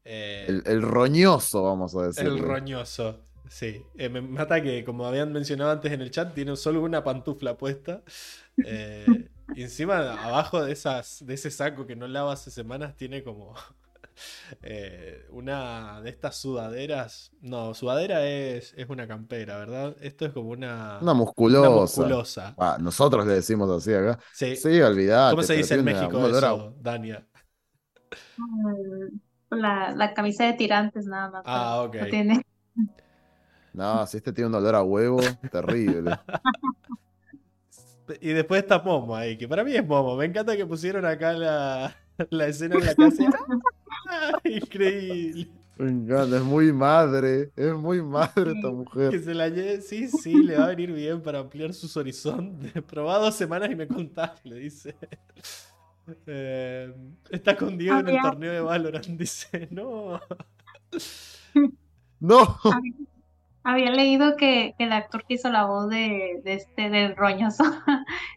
Eh, 0.04 0.46
El, 0.48 0.62
el 0.66 0.82
roñoso, 0.82 1.62
vamos 1.64 1.94
a 1.96 2.06
decir. 2.06 2.26
el 2.26 2.38
roñoso. 2.38 3.20
Sí, 3.48 3.82
Eh, 3.96 4.08
me 4.08 4.20
mata 4.20 4.60
que, 4.60 4.84
como 4.84 5.06
habían 5.06 5.32
mencionado 5.32 5.70
antes 5.70 5.92
en 5.92 6.00
el 6.00 6.10
chat, 6.10 6.34
tiene 6.34 6.56
solo 6.56 6.82
una 6.82 7.04
pantufla 7.04 7.56
puesta. 7.56 8.02
Eh, 8.64 9.06
y 9.54 9.62
encima, 9.62 10.24
abajo 10.24 10.64
de, 10.64 10.72
esas, 10.72 11.24
de 11.24 11.34
ese 11.34 11.50
saco 11.52 11.86
que 11.86 11.94
no 11.94 12.08
lava 12.08 12.32
hace 12.32 12.50
semanas, 12.50 12.96
tiene 12.96 13.22
como 13.22 13.54
eh, 14.62 15.26
una 15.30 16.00
de 16.00 16.10
estas 16.10 16.36
sudaderas. 16.36 17.32
No, 17.40 17.74
sudadera 17.74 18.26
es, 18.26 18.74
es 18.76 18.88
una 18.88 19.06
campera, 19.06 19.58
¿verdad? 19.58 19.96
Esto 20.00 20.26
es 20.26 20.32
como 20.32 20.50
una, 20.50 20.94
Una 21.00 21.00
una 21.00 21.14
musculosa. 21.14 21.70
musculosa. 21.70 22.54
Ah, 22.58 22.78
nosotros 22.80 23.26
le 23.26 23.34
decimos 23.34 23.70
así 23.70 23.92
acá. 23.94 24.18
Sí. 24.32 24.56
Sí, 24.56 24.80
olvidate. 24.80 25.32
¿Cómo 25.34 25.42
se 25.42 25.54
dice 25.54 25.74
en 25.74 25.84
México 25.84 26.18
a- 26.18 26.72
Dania? 26.80 27.26
Mm, 28.36 29.18
La, 29.50 29.92
la 29.94 30.14
camisa 30.14 30.44
de 30.44 30.54
tirantes 30.54 31.06
nada 31.06 31.30
más. 31.30 31.42
Ah, 31.46 31.82
ok. 31.82 31.94
no 31.96 32.06
tiene. 32.06 32.42
No, 33.72 34.06
si 34.06 34.16
este 34.16 34.32
tiene 34.32 34.48
un 34.48 34.54
olor 34.54 34.74
a 34.74 34.82
huevo, 34.82 35.20
terrible. 35.52 36.18
Y 38.20 38.28
después 38.32 38.62
está 38.62 38.78
Momo 38.78 39.16
ahí, 39.16 39.36
que 39.36 39.48
para 39.48 39.64
mí 39.64 39.74
es 39.74 39.84
Momo. 39.86 40.16
Me 40.16 40.26
encanta 40.26 40.56
que 40.56 40.64
pusieron 40.64 41.04
acá 41.04 41.32
la, 41.32 41.94
la 42.30 42.46
escena 42.46 42.76
en 42.76 42.86
la 42.86 42.94
casa. 42.94 43.24
Increíble. 44.44 45.48
Me 45.78 45.90
encanta, 45.90 46.38
es 46.38 46.42
muy 46.42 46.72
madre, 46.72 47.52
es 47.54 47.74
muy 47.74 48.00
madre 48.02 48.52
esta 48.52 48.68
Que 48.68 48.74
mujer. 48.74 49.22
se 49.22 49.34
la 49.34 49.48
lleve, 49.48 49.82
sí, 49.82 50.08
sí, 50.08 50.42
le 50.42 50.56
va 50.56 50.64
a 50.66 50.68
venir 50.68 50.92
bien 50.92 51.22
para 51.22 51.40
ampliar 51.40 51.74
sus 51.74 51.96
horizontes. 51.98 52.72
Probá 52.86 53.18
dos 53.18 53.34
semanas 53.34 53.70
y 53.70 53.76
me 53.76 53.86
contás, 53.86 54.42
le 54.44 54.56
dice. 54.56 54.96
Eh, 56.26 56.94
está 57.30 57.56
con 57.56 57.76
Diego 57.76 57.98
en 57.98 58.08
el 58.08 58.20
torneo 58.20 58.52
de 58.52 58.60
Valorant, 58.60 59.06
dice. 59.18 59.68
No. 59.70 60.20
No, 62.20 62.58
Había 63.64 63.90
leído 63.90 64.36
que, 64.36 64.74
que 64.78 64.84
el 64.84 64.92
actor 64.92 65.24
que 65.26 65.34
hizo 65.34 65.50
la 65.50 65.64
voz 65.66 65.88
de, 65.90 66.40
de 66.44 66.54
este 66.54 66.88
del 66.88 67.16
roñoso 67.16 67.64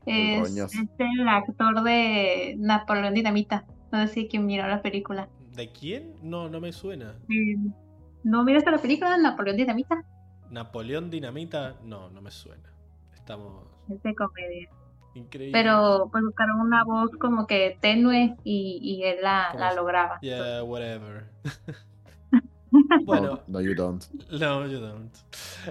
es, 0.06 0.40
roñoso. 0.42 0.82
es 0.82 0.90
el 1.00 1.28
actor 1.28 1.84
de 1.84 2.56
Napoleón 2.58 3.14
Dinamita. 3.14 3.66
No 3.92 4.06
sé 4.08 4.14
si 4.14 4.28
quien 4.28 4.46
miró 4.46 4.68
la 4.68 4.82
película. 4.82 5.30
¿De 5.60 5.68
quién? 5.74 6.16
No, 6.22 6.48
no 6.48 6.62
me 6.62 6.72
suena. 6.72 7.16
Eh, 7.30 7.58
¿No 8.24 8.46
miraste 8.46 8.72
la 8.72 8.78
película 8.78 9.18
Napoleón 9.18 9.58
Dinamita? 9.58 10.02
Napoleón 10.50 11.10
Dinamita, 11.10 11.76
no, 11.84 12.10
no 12.12 12.22
me 12.22 12.32
suena. 12.32 12.64
Estamos 13.14 13.66
Es 13.90 14.02
de 14.02 14.16
comedia. 14.16 14.70
increíbles. 15.16 15.52
Pero 15.62 16.08
pues 16.14 16.24
buscaron 16.24 16.62
una 16.62 16.86
voz 16.86 17.12
como 17.20 17.46
que 17.46 17.78
tenue 17.82 18.38
y, 18.46 18.80
y 18.82 19.04
él 19.04 19.18
la, 19.22 19.50
¿Cómo 19.52 19.60
la 19.66 19.74
lograba. 19.74 20.18
Yeah, 20.22 20.64
whatever. 20.64 21.26
no, 22.72 23.04
bueno, 23.04 23.40
no, 23.48 23.60
you 23.60 23.76
don't. 23.76 24.02
No, 24.32 24.66
you 24.66 24.80
don't. 24.80 25.14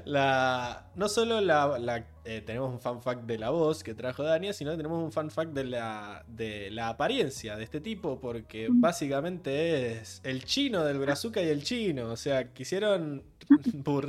La, 0.05 0.84
no 0.97 1.08
solo 1.08 1.41
la, 1.41 1.78
la- 1.78 2.05
eh, 2.31 2.42
tenemos 2.42 2.70
un 2.70 2.78
fan 2.78 3.00
fact 3.02 3.23
de 3.24 3.39
la 3.39 3.50
voz 3.50 3.82
que 3.82 3.94
trajo 3.94 4.23
Dania, 4.23 4.52
sino 4.52 4.70
que 4.73 4.76
tenemos 4.76 5.02
un 5.02 5.10
fan 5.12 5.31
fact 5.31 5.52
de 5.52 5.65
la, 5.65 6.24
de 6.28 6.70
la 6.70 6.90
apariencia 6.90 7.57
de 7.57 7.65
este 7.65 7.81
tipo, 7.81 8.20
porque 8.20 8.68
básicamente 8.70 9.92
es 9.92 10.20
el 10.24 10.44
chino 10.44 10.84
del 10.84 10.98
Brazuca 10.98 11.42
y 11.42 11.48
el 11.48 11.62
chino. 11.65 12.10
O 12.12 12.16
sea, 12.16 12.52
quisieron, 12.52 13.24
bur- 13.84 14.08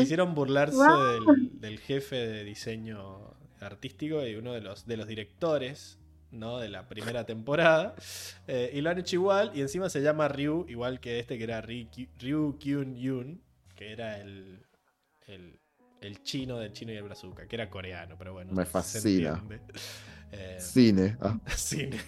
quisieron 0.00 0.34
burlarse 0.34 0.76
Wow. 0.76 1.34
del, 1.36 1.60
del 1.60 1.78
jefe 1.78 2.16
de 2.16 2.44
diseño 2.44 3.34
artístico 3.60 4.26
y 4.26 4.34
uno 4.34 4.52
de 4.52 4.60
los, 4.60 4.86
de 4.86 4.96
los 4.96 5.06
directores. 5.06 5.98
¿no? 6.32 6.58
de 6.60 6.70
la 6.70 6.88
primera 6.88 7.26
temporada 7.26 7.94
Eh, 8.46 8.70
y 8.72 8.80
lo 8.80 8.88
han 8.88 8.98
hecho 8.98 9.16
igual 9.16 9.52
y 9.54 9.60
encima 9.60 9.90
se 9.90 10.00
llama 10.00 10.28
Ryu 10.28 10.64
igual 10.66 10.98
que 10.98 11.18
este 11.18 11.36
que 11.36 11.44
era 11.44 11.60
Ryu 11.60 12.56
Kyun 12.58 12.96
Yun 12.96 13.42
que 13.76 13.92
era 13.92 14.18
el, 14.18 14.64
el, 15.26 15.60
el 16.06 16.22
chino 16.22 16.58
del 16.58 16.72
chino 16.72 16.92
y 16.92 16.96
el 16.96 17.02
brazuca 17.04 17.46
que 17.46 17.56
era 17.56 17.68
coreano 17.70 18.16
pero 18.18 18.32
bueno 18.32 18.52
Me 18.52 18.64
se 18.64 18.70
fascina. 18.70 19.40
entiende. 19.42 19.60
Eh, 20.34 20.56
Cine. 20.58 21.18
Ah, 21.20 21.38
cine. 21.54 21.98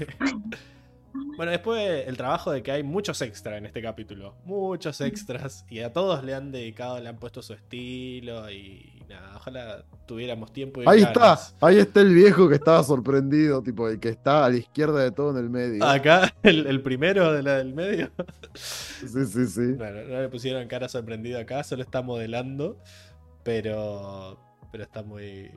Bueno, 1.37 1.53
después 1.53 2.09
el 2.09 2.17
trabajo 2.17 2.51
de 2.51 2.63
que 2.63 2.73
hay 2.73 2.83
muchos 2.83 3.21
extras 3.21 3.59
en 3.59 3.67
este 3.67 3.83
capítulo. 3.83 4.35
Muchos 4.47 5.01
extras. 5.03 5.65
Y 5.69 5.81
a 5.81 5.93
todos 5.93 6.25
le 6.25 6.35
han 6.35 6.51
dedicado, 6.51 6.99
le 7.01 7.09
han 7.11 7.19
puesto 7.19 7.43
su 7.43 7.53
estilo. 7.53 8.51
Y 8.51 9.03
nada, 9.11 9.37
ojalá 9.37 9.85
tuviéramos 10.07 10.53
tiempo 10.55 10.83
y 10.83 10.87
Ahí 10.89 11.03
está, 11.03 11.39
ahí 11.61 11.79
está 11.79 12.01
el 12.01 12.15
viejo 12.15 12.49
que 12.49 12.55
estaba 12.55 12.83
sorprendido, 12.83 13.63
tipo 13.63 13.89
el 13.89 14.01
que 14.01 14.09
está 14.09 14.45
a 14.45 14.49
la 14.49 14.57
izquierda 14.57 15.03
de 15.03 15.11
todo 15.13 15.31
en 15.39 15.45
el 15.45 15.51
medio. 15.51 15.85
Acá, 15.85 16.35
el, 16.43 16.67
el 16.67 16.81
primero 16.81 17.33
de 17.33 17.43
la 17.43 17.59
del 17.59 17.75
medio. 17.75 18.11
Sí, 18.55 19.09
sí, 19.27 19.47
sí. 19.47 19.73
Bueno, 19.73 20.03
no 20.09 20.21
le 20.23 20.29
pusieron 20.31 20.67
cara 20.67 20.89
sorprendido 20.89 21.39
acá, 21.39 21.63
solo 21.63 21.83
está 21.83 22.01
modelando. 22.01 22.79
Pero. 23.45 24.39
Pero 24.73 24.83
está 24.85 25.03
muy. 25.03 25.51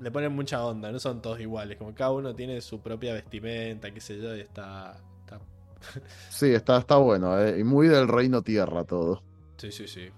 Le 0.00 0.10
ponen 0.10 0.32
mucha 0.32 0.64
onda, 0.64 0.92
no 0.92 0.98
son 1.00 1.20
todos 1.20 1.40
iguales. 1.40 1.76
Como 1.76 1.94
cada 1.94 2.12
uno 2.12 2.34
tiene 2.34 2.60
su 2.60 2.80
propia 2.80 3.12
vestimenta, 3.12 3.90
qué 3.92 4.00
sé 4.00 4.18
yo, 4.18 4.34
y 4.36 4.40
está. 4.40 4.96
está- 5.20 5.40
Sí, 6.30 6.46
está, 6.54 6.78
está 6.78 6.96
bueno, 6.96 7.38
eh, 7.40 7.58
y 7.58 7.64
muy 7.64 7.88
del 7.88 8.08
reino 8.08 8.42
tierra 8.42 8.84
todo. 8.84 9.22
Sí, 9.58 9.72
sí, 9.72 9.86
sí. 9.88 10.08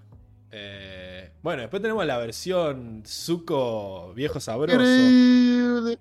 Eh, 0.53 1.31
bueno, 1.43 1.63
después 1.63 1.81
tenemos 1.81 2.05
la 2.05 2.19
versión 2.19 3.03
Zuko 3.07 4.13
viejo 4.15 4.39
sabroso. 4.41 4.75
Increíble. 4.81 5.99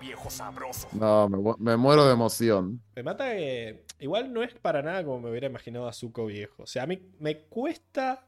Viejo 0.00 0.30
sabroso. 0.30 0.86
No, 0.92 1.28
me, 1.28 1.54
me 1.58 1.76
muero 1.76 2.06
de 2.06 2.12
emoción. 2.12 2.80
Me 2.94 3.02
mata 3.02 3.24
que 3.32 3.84
igual 3.98 4.32
no 4.32 4.44
es 4.44 4.54
para 4.54 4.80
nada 4.82 5.02
como 5.04 5.20
me 5.20 5.30
hubiera 5.30 5.48
imaginado 5.48 5.88
a 5.88 5.92
Zuko 5.92 6.26
viejo. 6.26 6.62
O 6.62 6.66
sea, 6.66 6.84
a 6.84 6.86
mí 6.86 7.02
me 7.18 7.38
cuesta. 7.40 8.24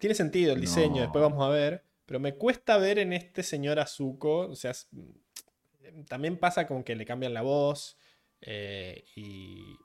Tiene 0.00 0.14
sentido 0.16 0.52
el 0.54 0.60
diseño, 0.60 1.02
No. 1.02 1.02
después 1.02 1.22
vamos 1.22 1.44
a 1.46 1.50
ver. 1.50 1.84
Pero 2.06 2.20
me 2.20 2.34
cuesta 2.36 2.78
ver 2.78 2.98
en 2.98 3.12
este 3.12 3.44
señor 3.44 3.78
a 3.78 3.86
Zuko. 3.86 4.48
O 4.48 4.56
sea, 4.56 4.72
también 6.08 6.38
pasa 6.38 6.66
con 6.66 6.82
que 6.84 6.96
le 6.96 7.04
cambian 7.06 7.34
la 7.34 7.42
voz. 7.42 7.96
eh, 8.42 9.04
y. 9.16 9.76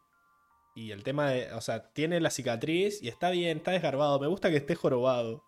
Y 0.75 0.91
el 0.91 1.03
tema 1.03 1.29
de. 1.31 1.53
O 1.53 1.61
sea, 1.61 1.91
tiene 1.93 2.19
la 2.21 2.29
cicatriz 2.31 3.01
y 3.01 3.07
está 3.09 3.29
bien, 3.31 3.57
está 3.59 3.71
desgarbado. 3.71 4.19
Me 4.19 4.27
gusta 4.27 4.49
que 4.49 4.57
esté 4.57 4.75
jorobado. 4.75 5.43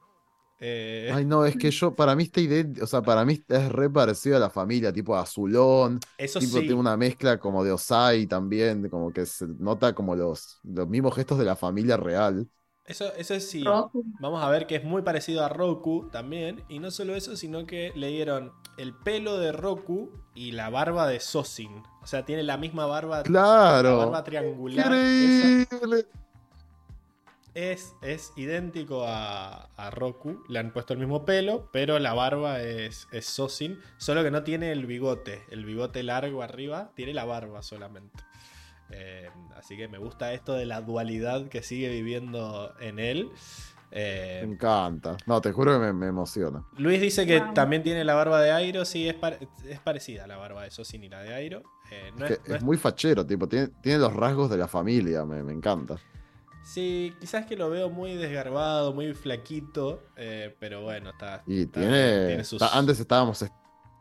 Eh, 0.59 1.11
Ay, 1.13 1.25
no, 1.25 1.45
es 1.45 1.55
que 1.57 1.71
yo, 1.71 1.95
para 1.95 2.15
mí 2.15 2.23
está 2.23 2.41
idéntico, 2.41 2.83
o 2.83 2.87
sea, 2.87 3.03
para 3.03 3.23
mí 3.25 3.41
es 3.47 3.69
re 3.71 3.89
parecido 3.89 4.37
a 4.37 4.39
la 4.39 4.49
familia, 4.49 4.91
tipo 4.91 5.15
azulón, 5.15 5.99
eso 6.17 6.39
tipo 6.39 6.57
sí. 6.57 6.65
tiene 6.65 6.75
una 6.81 6.97
mezcla 6.97 7.39
como 7.39 7.63
de 7.63 7.71
Osai 7.71 8.27
también, 8.27 8.89
como 8.89 9.13
que 9.13 9.25
se 9.25 9.47
nota 9.47 9.93
como 9.95 10.15
los, 10.15 10.59
los 10.63 10.87
mismos 10.89 11.15
gestos 11.15 11.37
de 11.39 11.45
la 11.45 11.55
familia 11.55 11.95
real. 11.97 12.49
Eso, 12.88 13.14
eso 13.16 13.38
sí. 13.41 13.64
Roku. 13.64 14.03
Vamos 14.19 14.41
a 14.41 14.49
ver 14.49 14.66
que 14.66 14.77
es 14.77 14.83
muy 14.83 15.01
parecido 15.01 15.43
a 15.43 15.49
Roku 15.49 16.07
también. 16.11 16.64
Y 16.69 16.80
no 16.80 16.90
solo 16.90 17.16
eso, 17.16 17.35
sino 17.35 17.66
que 17.66 17.91
le 17.95 18.07
dieron 18.07 18.53
el 18.77 18.93
pelo 18.93 19.38
de 19.38 19.51
Roku 19.51 20.09
y 20.33 20.53
la 20.53 20.69
barba 20.69 21.06
de 21.07 21.19
Sosin. 21.19 21.83
O 22.01 22.07
sea, 22.07 22.24
tiene 22.25 22.43
la 22.43 22.57
misma 22.57 22.85
barba, 22.85 23.17
la 23.17 23.24
Claro. 23.24 23.98
barba 23.98 24.24
triangular. 24.24 24.91
Esa 24.93 25.48
Increíble. 25.49 26.06
es, 27.53 27.93
es 28.01 28.32
idéntico 28.38 29.03
a, 29.06 29.66
a 29.75 29.90
Roku. 29.90 30.43
Le 30.48 30.59
han 30.59 30.72
puesto 30.72 30.93
el 30.93 30.99
mismo 30.99 31.25
pelo, 31.25 31.69
pero 31.74 31.99
la 31.99 32.14
barba 32.14 32.61
es, 32.61 33.07
es 33.11 33.25
Sosin. 33.25 33.80
Solo 33.98 34.24
que 34.24 34.32
no 34.32 34.43
tiene 34.43 34.72
el 34.72 34.85
bigote. 34.85 35.43
El 35.49 35.66
bigote 35.66 36.03
largo 36.03 36.41
arriba, 36.41 36.91
tiene 36.95 37.14
la 37.14 37.25
barba 37.25 37.64
solamente. 37.64 38.24
Eh, 38.91 39.30
así 39.56 39.75
que 39.75 39.88
me 39.88 39.98
gusta 39.98 40.33
esto 40.33 40.53
de 40.53 40.66
la 40.66 40.82
dualidad 40.82 41.48
que 41.49 41.61
sigue 41.64 41.90
viviendo 41.90 42.74
en 42.80 42.99
él. 42.99 43.30
Eh, 43.91 44.41
Me 44.45 44.53
encanta. 44.53 45.16
No, 45.25 45.40
te 45.40 45.51
juro 45.51 45.74
que 45.74 45.80
me, 45.80 45.93
me 45.93 46.07
emociona. 46.07 46.64
Luis 46.77 46.99
dice 46.99 47.25
que 47.25 47.40
Wow. 47.40 47.53
también 47.53 47.83
tiene 47.83 48.03
la 48.03 48.16
barba 48.16 48.41
de 48.41 48.51
Airo, 48.51 48.83
sí, 48.83 49.07
es, 49.07 49.14
par- 49.16 49.40
es 49.66 49.80
parecida 49.80 50.25
a 50.25 50.27
la 50.27 50.35
barba 50.38 50.64
de 50.64 50.72
Sosin 50.72 51.03
y 51.06 51.09
la 51.09 51.22
de 51.22 51.33
Airo. 51.33 51.64
Eh, 51.91 52.11
no 52.17 52.25
Es, 52.25 52.32
es- 52.32 52.40
que 52.40 52.49
no 52.49 52.56
es 52.56 52.61
es- 52.61 52.66
muy 52.66 52.77
fachero, 52.77 53.25
tipo, 53.25 53.48
tiene, 53.48 53.69
tiene 53.82 53.99
los 53.99 54.14
rasgos 54.14 54.49
de 54.49 54.57
la 54.57 54.67
familia, 54.67 55.24
me, 55.25 55.41
me 55.41 55.53
encanta. 55.53 55.95
Sí, 56.66 57.14
quizás 57.22 57.45
que 57.45 57.56
lo 57.56 57.69
veo 57.69 57.90
muy 57.90 58.16
desgarbado, 58.16 58.93
muy 58.93 59.14
flaquito, 59.14 60.03
eh, 60.17 60.53
pero 60.59 60.82
bueno, 60.82 61.11
está... 61.11 61.43
Y 61.48 61.61
está- 61.61 61.80
tiene. 61.80 62.43
sus- 62.43 62.61
Antes 62.61 62.99
estábamos. 62.99 63.45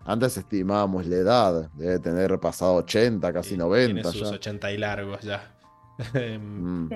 Antes 0.07 0.37
estimábamos 0.37 1.07
la 1.07 1.17
edad, 1.17 1.71
debe 1.75 1.99
tener 1.99 2.39
pasado 2.39 2.75
80, 2.77 3.33
casi 3.33 3.51
Sí, 3.51 3.57
90 3.57 3.87
Tiene 3.87 4.03
sus 4.19 4.31
ya. 4.31 4.37
80 4.37 4.73
y 4.73 4.79
largos 4.79 5.21
ya. 5.23 5.53
Em, 6.15 6.87
Mm. 6.87 6.91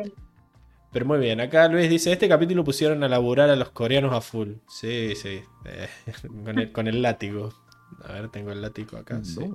Pero 0.93 1.07
muy 1.07 1.19
bien, 1.19 1.41
acá 1.41 1.69
Luis 1.69 1.89
dice, 1.89 2.11
este 2.13 2.29
capítulo 2.29 2.65
pusieron 2.65 3.03
a 3.05 3.09
laburar 3.09 3.49
a 3.49 3.55
los 3.57 3.71
coreanos 3.71 4.13
a 4.13 4.21
full. 4.21 4.55
Sí, 4.69 5.15
sí, 5.15 5.41
eh, 5.65 5.89
con, 6.45 6.59
el, 6.59 6.73
con 6.73 6.89
el 6.89 7.01
látigo. 7.01 7.53
A 8.05 8.13
ver, 8.13 8.29
tengo 8.29 8.51
el 8.53 8.61
látigo 8.63 8.97
acá. 8.99 9.21
sí. 9.25 9.39
No. 9.41 9.55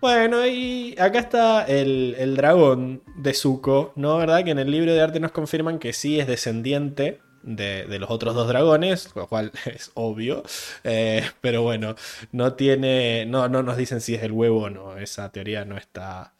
Bueno, 0.00 0.44
y 0.46 0.96
acá 0.98 1.20
está 1.20 1.64
el, 1.64 2.16
el 2.18 2.36
dragón 2.36 3.02
de 3.16 3.34
Zuko, 3.34 3.92
¿no? 3.94 4.18
¿Verdad? 4.18 4.42
Que 4.44 4.50
en 4.50 4.58
el 4.58 4.70
libro 4.70 4.92
de 4.92 5.00
arte 5.00 5.20
nos 5.20 5.30
confirman 5.30 5.78
que 5.78 5.92
sí 5.92 6.18
es 6.18 6.26
descendiente 6.26 7.20
de, 7.42 7.86
de 7.86 7.98
los 7.98 8.10
otros 8.10 8.34
dos 8.34 8.48
dragones, 8.48 9.10
lo 9.14 9.26
cual 9.26 9.52
es 9.66 9.90
obvio. 9.94 10.42
Eh, 10.84 11.24
pero 11.40 11.62
bueno, 11.62 11.94
no 12.32 12.54
tiene. 12.54 13.26
No, 13.26 13.48
no 13.48 13.62
nos 13.62 13.76
dicen 13.76 14.00
si 14.00 14.14
es 14.14 14.22
el 14.22 14.32
huevo 14.32 14.62
o 14.64 14.70
no. 14.70 14.96
Esa 14.98 15.30
teoría 15.32 15.64
no 15.64 15.76
está. 15.76 16.32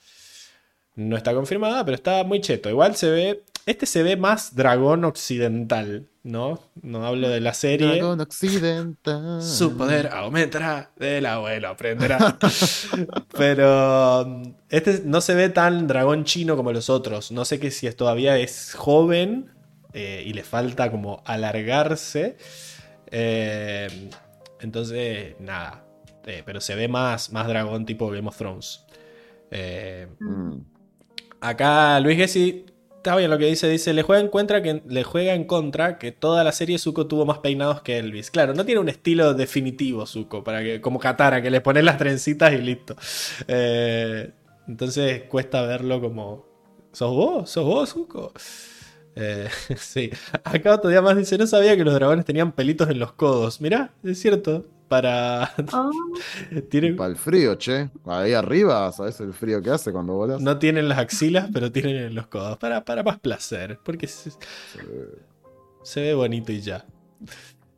No 0.94 1.16
está 1.16 1.32
confirmada, 1.34 1.84
pero 1.84 1.94
está 1.94 2.22
muy 2.24 2.40
cheto. 2.40 2.68
Igual 2.68 2.96
se 2.96 3.10
ve. 3.10 3.42
Este 3.64 3.86
se 3.86 4.02
ve 4.02 4.16
más 4.16 4.56
dragón 4.56 5.04
occidental, 5.04 6.08
¿no? 6.24 6.60
No 6.82 7.06
hablo 7.06 7.28
de 7.28 7.38
la 7.40 7.54
serie. 7.54 7.94
Dragón 7.94 8.20
occidental. 8.20 9.40
Su 9.40 9.76
poder 9.76 10.08
aumentará, 10.08 10.90
del 10.96 11.24
abuelo 11.26 11.68
aprenderá. 11.68 12.36
Pero 13.38 14.42
este 14.68 15.02
no 15.04 15.20
se 15.20 15.34
ve 15.34 15.48
tan 15.48 15.86
dragón 15.86 16.24
chino 16.24 16.56
como 16.56 16.72
los 16.72 16.90
otros. 16.90 17.30
No 17.32 17.44
sé 17.44 17.58
que 17.60 17.70
si 17.70 17.86
es- 17.86 17.96
todavía 17.96 18.36
es 18.38 18.74
joven 18.74 19.51
eh, 19.92 20.22
y 20.26 20.32
le 20.32 20.42
falta 20.42 20.90
como 20.90 21.22
alargarse. 21.24 22.36
Eh, 23.10 24.10
entonces, 24.60 25.36
nada. 25.40 25.84
Eh, 26.26 26.42
pero 26.44 26.60
se 26.60 26.74
ve 26.74 26.88
más, 26.88 27.32
más 27.32 27.48
dragón 27.48 27.84
tipo 27.84 28.10
Game 28.10 28.28
of 28.28 28.36
Thrones. 28.36 28.84
Mm. 30.20 30.56
Acá 31.40 32.00
Luis 32.00 32.16
Gessi 32.16 32.64
está 33.02 33.16
bien 33.16 33.30
lo 33.30 33.36
que 33.36 33.46
dice, 33.46 33.68
dice, 33.68 33.92
le 33.92 34.04
juega 34.04 34.22
en 34.22 34.28
contra 34.28 34.62
que 34.62 34.80
le 34.86 35.02
juega 35.02 35.34
en 35.34 35.42
contra 35.42 35.98
que 35.98 36.12
toda 36.12 36.44
la 36.44 36.52
serie 36.52 36.78
Zuko 36.78 37.08
tuvo 37.08 37.26
más 37.26 37.38
peinados 37.38 37.82
que 37.82 37.98
Elvis. 37.98 38.30
Claro, 38.30 38.54
no 38.54 38.64
tiene 38.64 38.80
un 38.80 38.88
estilo 38.88 39.34
definitivo 39.34 40.06
Zuko, 40.06 40.44
para 40.44 40.62
que, 40.62 40.80
como 40.80 41.00
Katara, 41.00 41.42
que 41.42 41.50
le 41.50 41.60
pones 41.60 41.82
las 41.82 41.98
trencitas 41.98 42.52
y 42.52 42.58
listo. 42.58 42.94
Eh, 43.48 44.30
entonces 44.68 45.24
cuesta 45.24 45.62
verlo 45.62 46.00
como. 46.00 46.46
¿Sos 46.92 47.10
vos? 47.10 47.50
¿Sos 47.50 47.64
vos, 47.64 47.90
Zuko? 47.90 48.32
Eh, 49.16 49.48
sí. 49.76 50.10
Acá 50.44 50.74
otro 50.74 50.90
día 50.90 51.02
más 51.02 51.16
dice, 51.16 51.36
no 51.38 51.46
sabía 51.46 51.76
que 51.76 51.84
los 51.84 51.94
dragones 51.94 52.24
tenían 52.24 52.52
pelitos 52.52 52.88
en 52.90 52.98
los 52.98 53.12
codos. 53.12 53.60
Mirá, 53.60 53.92
es 54.02 54.20
cierto. 54.20 54.66
Para. 54.88 55.50
Oh, 55.72 55.90
tienen- 56.68 56.96
Para 56.96 57.10
el 57.10 57.16
frío, 57.16 57.54
che. 57.54 57.88
Ahí 58.04 58.32
arriba, 58.34 58.90
¿sabes 58.92 59.18
el 59.20 59.32
frío 59.32 59.62
que 59.62 59.70
hace 59.70 59.90
cuando 59.92 60.12
volas? 60.14 60.40
No 60.40 60.58
tienen 60.58 60.88
las 60.88 60.98
axilas, 60.98 61.48
pero 61.52 61.72
tienen 61.72 61.96
en 61.96 62.14
los 62.14 62.26
codos. 62.26 62.58
Para, 62.58 62.84
para 62.84 63.02
más 63.02 63.18
placer. 63.18 63.78
Porque 63.84 64.06
se, 64.06 64.30
se 65.82 66.00
ve 66.00 66.14
bonito 66.14 66.52
y 66.52 66.60
ya. 66.60 66.84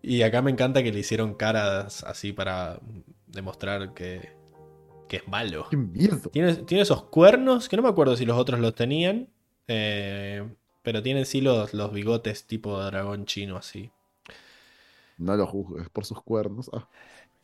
Y 0.02 0.22
acá 0.22 0.42
me 0.42 0.50
encanta 0.50 0.82
que 0.82 0.92
le 0.92 0.98
hicieron 1.00 1.34
caras 1.34 2.04
así 2.04 2.32
para 2.32 2.78
demostrar 3.26 3.94
que, 3.94 4.30
que 5.08 5.18
es 5.18 5.28
malo. 5.28 5.66
¡Qué 5.70 5.76
miedo! 5.76 6.18
Tiene, 6.32 6.54
tiene 6.56 6.82
esos 6.82 7.04
cuernos, 7.04 7.68
que 7.68 7.76
no 7.76 7.82
me 7.82 7.88
acuerdo 7.88 8.16
si 8.16 8.26
los 8.26 8.36
otros 8.38 8.60
los 8.60 8.74
tenían. 8.74 9.28
eh, 9.68 10.46
pero 10.84 11.02
tienen 11.02 11.24
sí 11.24 11.40
los, 11.40 11.74
los 11.74 11.92
bigotes 11.92 12.44
tipo 12.44 12.80
dragón 12.80 13.24
chino 13.24 13.56
así. 13.56 13.90
No 15.16 15.34
lo 15.36 15.46
juzgues 15.46 15.88
por 15.88 16.04
sus 16.04 16.22
cuernos. 16.22 16.70
Ah. 16.72 16.86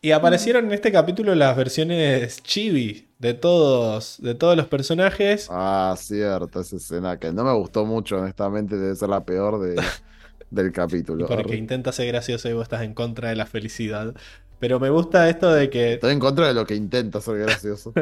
Y 0.02 0.12
aparecieron 0.12 0.66
en 0.66 0.72
este 0.72 0.92
capítulo 0.92 1.34
las 1.34 1.56
versiones 1.56 2.42
chibi 2.42 3.08
de 3.18 3.34
todos, 3.34 4.18
de 4.20 4.34
todos 4.34 4.56
los 4.56 4.66
personajes. 4.66 5.48
Ah, 5.50 5.94
cierto, 5.98 6.60
esa 6.60 6.76
escena 6.76 7.18
que 7.18 7.32
no 7.32 7.44
me 7.44 7.52
gustó 7.54 7.84
mucho, 7.86 8.18
honestamente, 8.18 8.76
debe 8.76 8.94
ser 8.94 9.08
la 9.08 9.24
peor 9.24 9.60
de, 9.60 9.82
del 10.50 10.70
capítulo. 10.72 11.26
Porque 11.26 11.56
intenta 11.56 11.92
ser 11.92 12.08
gracioso 12.08 12.48
y 12.48 12.52
vos 12.52 12.64
estás 12.64 12.82
en 12.82 12.92
contra 12.92 13.30
de 13.30 13.36
la 13.36 13.46
felicidad. 13.46 14.14
Pero 14.58 14.80
me 14.80 14.90
gusta 14.90 15.30
esto 15.30 15.50
de 15.52 15.70
que 15.70 15.94
Estoy 15.94 16.12
en 16.12 16.20
contra 16.20 16.46
de 16.46 16.54
lo 16.54 16.66
que 16.66 16.74
intenta 16.74 17.22
ser 17.22 17.38
gracioso. 17.38 17.94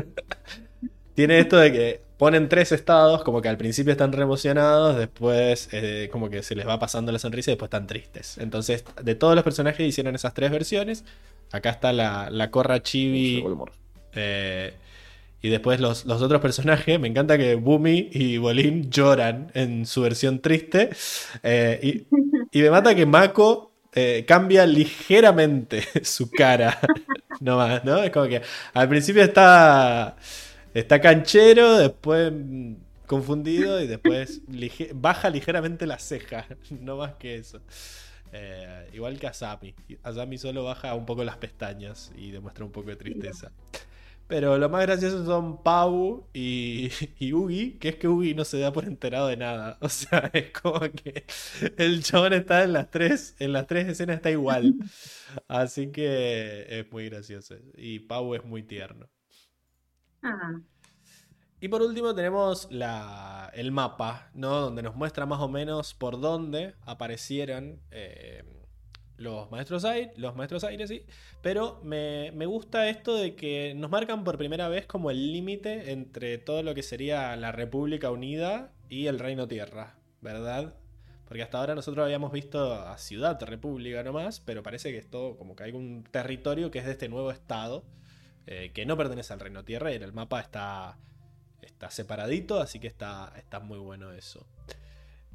tiene 1.15 1.39
esto 1.39 1.57
de 1.57 1.73
que 1.73 2.07
ponen 2.18 2.48
tres 2.48 2.72
estados, 2.72 3.22
como 3.22 3.40
que 3.40 3.48
al 3.48 3.56
principio 3.56 3.92
están 3.92 4.12
re 4.12 4.22
emocionados, 4.22 4.97
después 4.97 5.68
eh, 5.72 6.08
como 6.12 6.28
que 6.30 6.42
se 6.42 6.55
les 6.55 6.66
va 6.66 6.78
pasando 6.78 7.12
la 7.12 7.18
sonrisa 7.18 7.50
y 7.50 7.55
después 7.55 7.68
están 7.68 7.86
tristes. 7.86 8.38
Entonces, 8.38 8.84
de 9.02 9.14
todos 9.14 9.34
los 9.34 9.44
personajes 9.44 9.86
hicieron 9.86 10.14
esas 10.14 10.34
tres 10.34 10.50
versiones. 10.50 11.05
Acá 11.52 11.70
está 11.70 11.92
la, 11.92 12.28
la 12.30 12.50
corra 12.50 12.82
chibi. 12.82 13.44
Eh, 14.14 14.74
y 15.40 15.48
después 15.50 15.80
los, 15.80 16.05
los 16.05 16.20
otros 16.20 16.40
personajes, 16.40 16.98
me 16.98 17.06
encanta 17.08 17.38
que 17.38 17.55
Bumi 17.55 18.08
y 18.12 18.38
Bolin 18.38 18.90
lloran 18.90 19.50
en 19.55 19.86
su 19.86 20.02
versión 20.02 20.40
triste. 20.40 20.90
eh, 21.44 21.78
y, 22.52 22.58
y 22.58 22.62
me 22.62 22.70
mata 22.70 22.94
que 22.94 23.06
Mako 23.06 23.70
eh, 23.94 24.24
cambia 24.26 24.66
ligeramente 24.66 25.82
su 26.05 26.30
cara. 26.30 26.78
no 27.40 27.56
más, 27.56 27.84
¿no? 27.84 28.02
Es 28.02 28.10
como 28.10 28.26
que 28.26 28.42
al 28.74 28.88
principio 28.88 29.22
está, 29.22 30.16
está 30.81 31.00
canchero, 31.00 31.76
después 31.78 32.32
mm, 32.32 32.74
confundido 33.07 33.81
y 33.82 33.86
después 33.86 34.42
lige- 34.48 34.90
baja 34.94 35.31
ligeramente 35.31 35.86
la 35.86 35.98
ceja. 35.98 36.47
No 36.70 36.97
más 36.98 37.15
que 37.16 37.36
eso. 37.36 37.62
Eh, 38.32 38.90
igual 38.92 39.18
que 39.18 39.26
Asami. 39.26 39.74
Asami 40.02 40.39
solo 40.39 40.65
baja 40.65 40.94
un 40.94 41.07
poco 41.07 41.24
las 41.24 41.36
pestañas 41.39 42.12
y 42.16 42.31
demuestra 42.31 42.65
un 42.65 42.73
poco 42.73 42.90
de 42.90 42.97
tristeza. 42.97 43.52
Pero 44.26 44.58
lo 44.58 44.68
más 44.68 44.82
gracioso 44.82 45.24
son 45.24 45.62
Pau 45.62 46.28
y, 46.34 46.90
y 47.18 47.32
Ugi, 47.32 47.78
que 47.78 47.90
es 47.90 47.97
que 47.97 48.08
Ugi 48.08 48.34
no 48.34 48.44
se 48.44 48.58
da 48.58 48.73
por 48.73 48.84
enterado 48.84 49.28
de 49.28 49.36
nada. 49.39 49.78
O 49.82 49.89
sea, 49.89 50.31
es 50.34 50.50
como 50.52 50.81
que 50.81 51.24
el 51.78 52.02
chabón 52.05 52.34
está 52.34 52.62
en 52.65 52.73
las 52.74 52.90
tres, 52.90 53.36
en 53.39 53.52
las 53.52 53.66
tres 53.66 53.89
escenas 53.89 54.16
está 54.16 54.31
igual. 54.31 54.76
Así 55.48 55.90
que 55.92 56.66
es 56.68 56.90
muy 56.92 57.08
gracioso. 57.08 57.57
Y 57.76 58.00
Pau 58.00 58.34
es 58.34 58.44
muy 58.44 58.62
tierno. 58.62 59.08
Ah, 60.22 60.60
Y 61.60 61.68
por 61.68 61.82
último 61.82 62.14
tenemos 62.14 62.68
la, 62.70 63.50
el 63.55 63.72
mapa, 63.72 64.30
¿no? 64.34 64.60
Donde 64.60 64.82
nos 64.82 64.94
muestra 64.94 65.26
más 65.26 65.40
o 65.40 65.48
menos 65.48 65.94
por 65.94 66.20
dónde 66.20 66.74
aparecieron 66.84 67.80
eh, 67.90 68.44
los 69.16 69.50
maestros 69.50 69.84
aire, 69.84 70.12
los 70.16 70.36
maestros 70.36 70.64
aire, 70.64 70.86
sí. 70.86 71.05
Pero 71.42 71.80
me, 71.82 72.32
me 72.32 72.47
gusta 72.47 72.88
esto 72.88 73.14
de 73.16 73.34
que 73.34 73.74
nos 73.76 73.90
marcan 73.90 74.24
por 74.24 74.38
primera 74.38 74.68
vez 74.68 74.86
como 74.86 75.10
el 75.10 75.32
límite 75.32 75.92
entre 75.92 76.38
todo 76.38 76.62
lo 76.62 76.74
que 76.74 76.82
sería 76.82 77.36
la 77.36 77.52
República 77.52 78.10
Unida 78.10 78.72
y 78.88 79.06
el 79.06 79.18
Reino 79.18 79.47
Tierra, 79.48 79.97
¿verdad? 80.20 80.74
Porque 81.26 81.42
hasta 81.42 81.58
ahora 81.58 81.74
nosotros 81.74 82.05
habíamos 82.05 82.32
visto 82.32 82.72
a 82.72 82.97
Ciudad 82.97 83.38
República 83.42 84.02
nomás, 84.02 84.40
pero 84.40 84.62
parece 84.62 84.90
que 84.92 84.98
es 84.98 85.10
todo 85.10 85.36
como 85.36 85.55
que 85.55 85.64
hay 85.64 85.72
un 85.72 86.05
territorio 86.05 86.70
que 86.70 86.78
es 86.78 86.86
de 86.86 86.92
este 86.92 87.10
nuevo 87.10 87.30
estado, 87.30 87.84
eh, 88.51 88.70
que 88.73 88.86
no 88.86 88.97
pertenece 88.97 89.35
al 89.35 89.41
Reino 89.41 89.62
Tierra 89.62 89.93
y 89.93 89.97
en 89.97 90.02
el 90.02 90.15
mapa 90.15 90.41
está 90.41 90.97
está 91.60 91.91
separadito, 91.91 92.60
así 92.60 92.81
que 92.81 92.86
está, 92.86 93.33
está 93.36 93.60
muy 93.60 93.78
bueno 93.78 94.12
eso. 94.12 94.47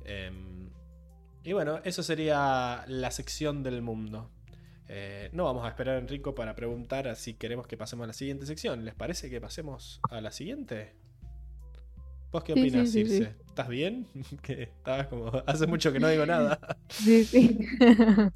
Em, 0.03 0.71
y 1.43 1.53
bueno, 1.53 1.79
eso 1.83 2.01
sería 2.01 2.83
la 2.87 3.11
sección 3.11 3.61
del 3.61 3.83
mundo. 3.83 4.31
Eh, 4.89 5.29
no 5.31 5.45
vamos 5.45 5.63
a 5.63 5.69
esperar 5.69 5.95
a 5.95 5.99
Enrico 5.99 6.33
para 6.33 6.55
preguntar, 6.55 7.07
así 7.07 7.35
queremos 7.35 7.67
que 7.67 7.77
pasemos 7.77 8.03
a 8.05 8.07
la 8.07 8.13
siguiente 8.13 8.47
sección. 8.47 8.83
¿Les 8.83 8.95
parece 8.95 9.29
que 9.29 9.39
pasemos 9.39 10.01
a 10.09 10.21
la 10.21 10.31
siguiente? 10.31 10.95
¿Vos 12.31 12.43
qué 12.43 12.53
opinas, 12.53 12.89
sí, 12.89 13.05
sí, 13.05 13.19
Circe? 13.19 13.35
sí. 13.37 13.42
¿Estás 13.53 13.67
bien? 13.67 14.07
que 14.41 14.63
estabas 14.63 15.07
como. 15.07 15.31
Hace 15.45 15.67
mucho 15.67 15.91
que 15.93 15.99
no 15.99 16.07
digo 16.07 16.25
nada. 16.25 16.59
Sí, 16.89 17.23
sí. 17.23 17.59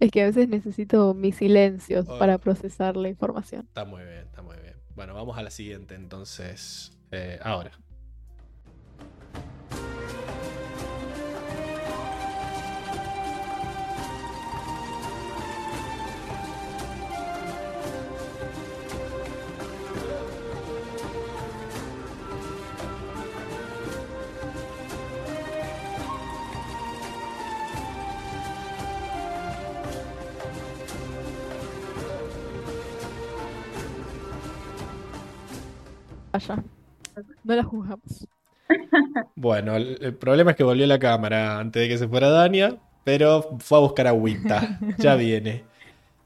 Es 0.00 0.10
que 0.10 0.22
a 0.22 0.26
veces 0.26 0.48
necesito 0.48 1.14
mis 1.14 1.36
silencios 1.36 2.06
Oh. 2.08 2.18
para 2.18 2.38
procesar 2.38 2.96
la 2.96 3.08
información. 3.08 3.62
está 3.66 3.84
muy 3.84 4.02
bien, 4.04 4.18
está 4.26 4.42
muy 4.42 4.56
bien. 4.58 4.74
Bueno, 4.94 5.14
vamos 5.14 5.36
a 5.38 5.42
la 5.42 5.50
siguiente 5.50 5.94
entonces. 5.96 6.92
eh, 7.12 7.38
ahora. 7.42 7.72
No 37.46 37.54
la 37.54 37.62
juzgamos. 37.62 38.26
Bueno, 39.36 39.76
el, 39.76 39.98
el 40.00 40.14
problema 40.14 40.50
es 40.50 40.56
que 40.56 40.64
volvió 40.64 40.86
la 40.86 40.98
cámara 40.98 41.58
antes 41.60 41.80
de 41.82 41.88
que 41.88 41.96
se 41.98 42.08
fuera 42.08 42.28
Dania, 42.28 42.76
pero 43.04 43.56
fue 43.60 43.78
a 43.78 43.80
buscar 43.82 44.06
agüita. 44.08 44.80
Ya 44.98 45.14
viene. 45.14 45.64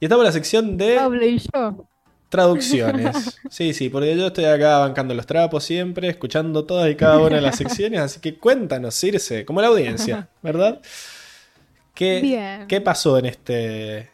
Y 0.01 0.07
estamos 0.07 0.23
en 0.23 0.27
la 0.27 0.33
sección 0.33 0.77
de 0.79 0.97
Pablo 0.97 1.27
y 1.27 1.39
yo. 1.39 1.85
traducciones. 2.31 3.39
Sí, 3.51 3.75
sí, 3.75 3.91
porque 3.91 4.17
yo 4.17 4.29
estoy 4.29 4.47
acá 4.47 4.79
bancando 4.79 5.15
los 5.15 5.27
trapos 5.27 5.63
siempre, 5.65 6.09
escuchando 6.09 6.65
todas 6.65 6.91
y 6.91 6.97
cada 6.97 7.19
una 7.19 7.37
de 7.37 7.43
las 7.43 7.57
secciones, 7.57 8.01
así 8.01 8.21
que 8.21 8.39
cuéntanos, 8.39 8.95
Circe, 8.95 9.45
como 9.45 9.61
la 9.61 9.69
audiencia, 9.69 10.31
¿verdad? 10.43 10.81
¿Qué, 11.95 12.21
Bien. 12.23 12.67
¿qué 12.67 12.81
pasó 12.81 13.19
en 13.19 13.27
este, 13.27 13.99
en 13.99 14.09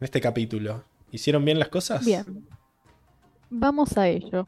este 0.00 0.20
capítulo? 0.20 0.84
¿Hicieron 1.10 1.44
bien 1.44 1.58
las 1.58 1.68
cosas? 1.70 2.04
Bien. 2.04 2.24
Vamos 3.50 3.96
a 3.98 4.08
ello. 4.08 4.46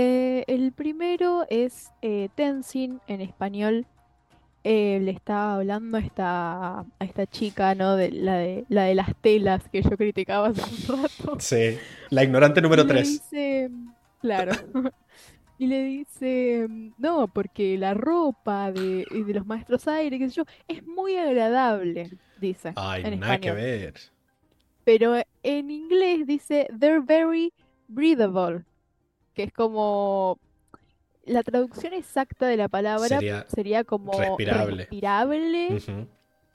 Eh, 0.00 0.44
el 0.46 0.70
primero 0.72 1.44
es 1.50 1.92
eh, 2.02 2.28
Tenzin 2.36 3.00
en 3.08 3.20
español. 3.20 3.88
Eh, 4.64 5.00
le 5.02 5.12
estaba 5.12 5.56
hablando 5.56 5.98
a 5.98 6.00
esta, 6.00 6.80
a 6.80 6.86
esta 7.00 7.26
chica, 7.26 7.74
¿no? 7.74 7.96
De 7.96 8.10
la, 8.12 8.36
de 8.38 8.66
la 8.68 8.84
de 8.84 8.94
las 8.94 9.16
telas 9.20 9.68
que 9.70 9.82
yo 9.82 9.90
criticaba 9.96 10.48
hace 10.50 10.62
un 10.64 11.02
rato. 11.02 11.40
Sí, 11.40 11.78
la 12.10 12.24
ignorante 12.24 12.60
número 12.60 12.82
Y 12.82 12.88
le 12.88 13.02
3. 13.02 13.06
dice, 13.06 13.70
claro. 14.20 14.52
Y 15.58 15.66
le 15.66 15.82
dice, 15.84 16.68
no, 16.98 17.28
porque 17.28 17.76
la 17.78 17.94
ropa 17.94 18.72
de, 18.72 19.06
de 19.10 19.34
los 19.34 19.46
maestros 19.46 19.88
aire, 19.88 20.18
qué 20.18 20.28
sé 20.30 20.36
yo, 20.36 20.44
es 20.68 20.86
muy 20.86 21.16
agradable, 21.16 22.12
dice 22.36 22.76
Ay, 22.76 23.02
en 23.04 23.18
nada 23.20 23.38
que 23.40 23.52
ver. 23.52 23.94
Pero 24.84 25.14
en 25.42 25.70
inglés 25.70 26.26
dice, 26.26 26.66
they're 26.78 27.00
very 27.00 27.52
breathable, 27.88 28.64
que 29.38 29.44
es 29.44 29.52
como... 29.52 30.36
La 31.24 31.44
traducción 31.44 31.92
exacta 31.92 32.46
de 32.48 32.56
la 32.56 32.66
palabra 32.68 33.06
Sería 33.06 33.46
sería 33.54 33.84
como 33.84 34.10
respirable. 34.18 34.76
respirable, 34.78 35.78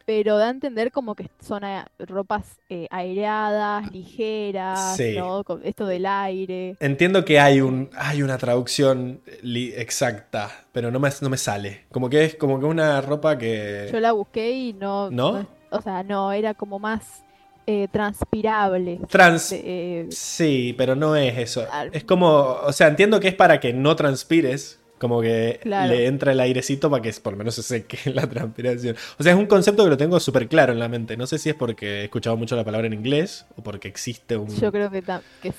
pero 0.06 0.38
da 0.38 0.48
a 0.48 0.50
entender 0.50 0.92
como 0.92 1.16
que 1.16 1.30
son 1.40 1.64
a- 1.64 1.90
ropas 2.00 2.58
eh, 2.70 2.88
aireadas, 2.92 3.90
ligeras, 3.94 4.98
Sí. 4.98 5.16
¿no? 5.16 5.46
Esto 5.64 5.86
del 5.86 6.06
aire. 6.06 6.76
Entiendo 6.82 7.24
que 7.24 7.40
hay, 7.40 7.62
un, 7.62 7.90
hay 7.96 8.22
una 8.22 8.38
traducción 8.38 9.22
li- 9.44 9.72
exacta, 9.78 10.50
pero 10.74 10.92
no 10.92 11.00
me, 11.00 11.10
no 11.22 11.30
me 11.30 11.38
sale. 11.38 11.86
Como 11.90 12.10
que 12.10 12.26
es 12.26 12.36
como 12.36 12.60
que 12.60 12.66
una 12.66 13.00
ropa 13.00 13.38
que... 13.38 13.88
Yo 13.94 14.00
la 14.02 14.12
busqué 14.12 14.52
y 14.52 14.74
no, 14.74 15.10
¿No? 15.10 15.48
o 15.70 15.82
sea, 15.82 16.04
no, 16.04 16.34
era 16.34 16.54
como 16.54 16.80
más 16.80 17.23
eh, 17.68 17.88
transpirable. 17.92 19.00
Trans... 19.10 19.52
Eh, 19.54 20.08
Sí, 20.10 20.74
pero 20.78 20.96
no 20.96 21.16
es 21.16 21.38
eso. 21.38 21.66
Es 21.92 22.04
como, 22.04 22.30
o 22.64 22.74
sea, 22.74 22.88
entiendo 22.88 23.20
que 23.20 23.30
es 23.30 23.36
para 23.36 23.60
que 23.60 23.74
no 23.74 23.96
transpires, 23.96 24.80
como 25.00 25.22
que 25.22 25.60
Claro. 25.62 25.92
le 25.94 26.06
entra 26.08 26.32
el 26.32 26.40
airecito 26.40 26.90
para 26.90 27.02
que 27.02 27.12
por 27.22 27.34
lo 27.34 27.38
menos 27.38 27.56
se 27.56 27.64
seque 27.64 27.98
la 28.14 28.28
transpiración. 28.28 28.96
O 29.18 29.24
sea, 29.24 29.34
es 29.34 29.38
un 29.38 29.48
concepto 29.48 29.84
que 29.84 29.90
lo 29.90 29.98
tengo 29.98 30.20
súper 30.20 30.48
claro 30.48 30.72
en 30.74 30.80
la 30.80 30.88
mente. 30.88 31.18
No 31.18 31.28
sé 31.28 31.38
si 31.38 31.50
es 31.50 31.56
porque 31.56 32.02
he 32.02 32.04
escuchado 32.06 32.38
mucho 32.38 32.56
la 32.56 32.64
palabra 32.64 32.88
en 32.88 32.94
inglés 32.94 33.46
o 33.58 33.64
porque 33.64 33.88
existe 33.88 34.38
un... 34.38 34.48
yo 34.48 34.72
creo 34.72 34.90
que, 34.90 35.04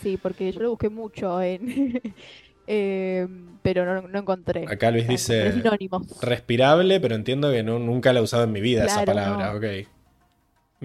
sí, 0.03 0.17
porque 0.17 0.51
yo 0.53 0.61
lo 0.61 0.71
busqué 0.71 0.89
mucho 0.89 1.43
en... 1.43 2.01
eh, 2.67 3.27
pero 3.63 3.85
no, 3.87 4.09
no 4.09 4.19
encontré. 4.19 4.65
Acá 4.69 4.91
Luis 4.91 5.09
dice 5.09 5.53
sinónimos. 5.53 6.21
respirable, 6.21 7.01
pero 7.01 7.15
entiendo 7.15 7.51
que 7.51 7.63
no, 7.63 7.79
nunca 7.79 8.13
la 8.13 8.21
he 8.21 8.23
usado 8.23 8.45
en 8.45 8.53
mi 8.53 8.61
vida 8.61 8.85
esa 8.87 9.05
palabra. 9.05 9.53
no. 9.53 9.59
Ok. 9.59 9.65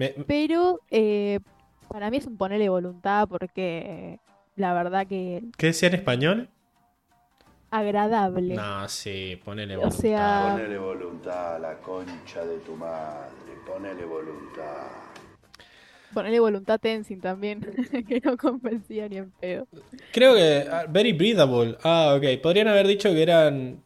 Me- 0.00 0.14
Pero 0.26 0.80
eh, 0.90 1.40
para 1.90 2.10
mí 2.10 2.16
es 2.16 2.26
un 2.26 2.38
ponerle 2.38 2.70
voluntad 2.70 3.28
porque 3.28 4.18
la 4.56 4.72
verdad 4.72 5.06
que 5.06 5.42
¿Qué 5.58 5.66
decía 5.66 5.88
en 5.90 5.94
español? 5.96 6.48
agradable. 7.70 8.54
No, 8.54 8.88
sí, 8.88 9.38
ponele 9.44 9.76
O 9.76 9.80
voluntad. 9.80 10.00
sea, 10.00 10.54
Ponele 10.54 10.78
voluntad 10.78 11.56
a 11.56 11.58
la 11.58 11.74
concha 11.78 12.44
de 12.46 12.58
tu 12.60 12.74
madre, 12.76 13.30
ponele 13.66 14.04
voluntad. 14.06 14.86
ponerle 16.14 16.40
voluntad 16.40 16.74
a 16.76 16.78
Tenzin 16.78 17.20
también, 17.20 17.60
que 18.08 18.20
no 18.24 18.38
convencía 18.38 19.06
ni 19.08 19.18
en 19.18 19.30
pedo. 19.32 19.66
Creo 20.12 20.34
que. 20.34 20.66
ah, 20.70 20.86
Very 20.88 21.12
breathable. 21.12 21.76
Ah, 21.84 22.14
ok. 22.16 22.40
Podrían 22.42 22.68
haber 22.68 22.86
dicho 22.86 23.10
que 23.10 23.22
eran. 23.22 23.82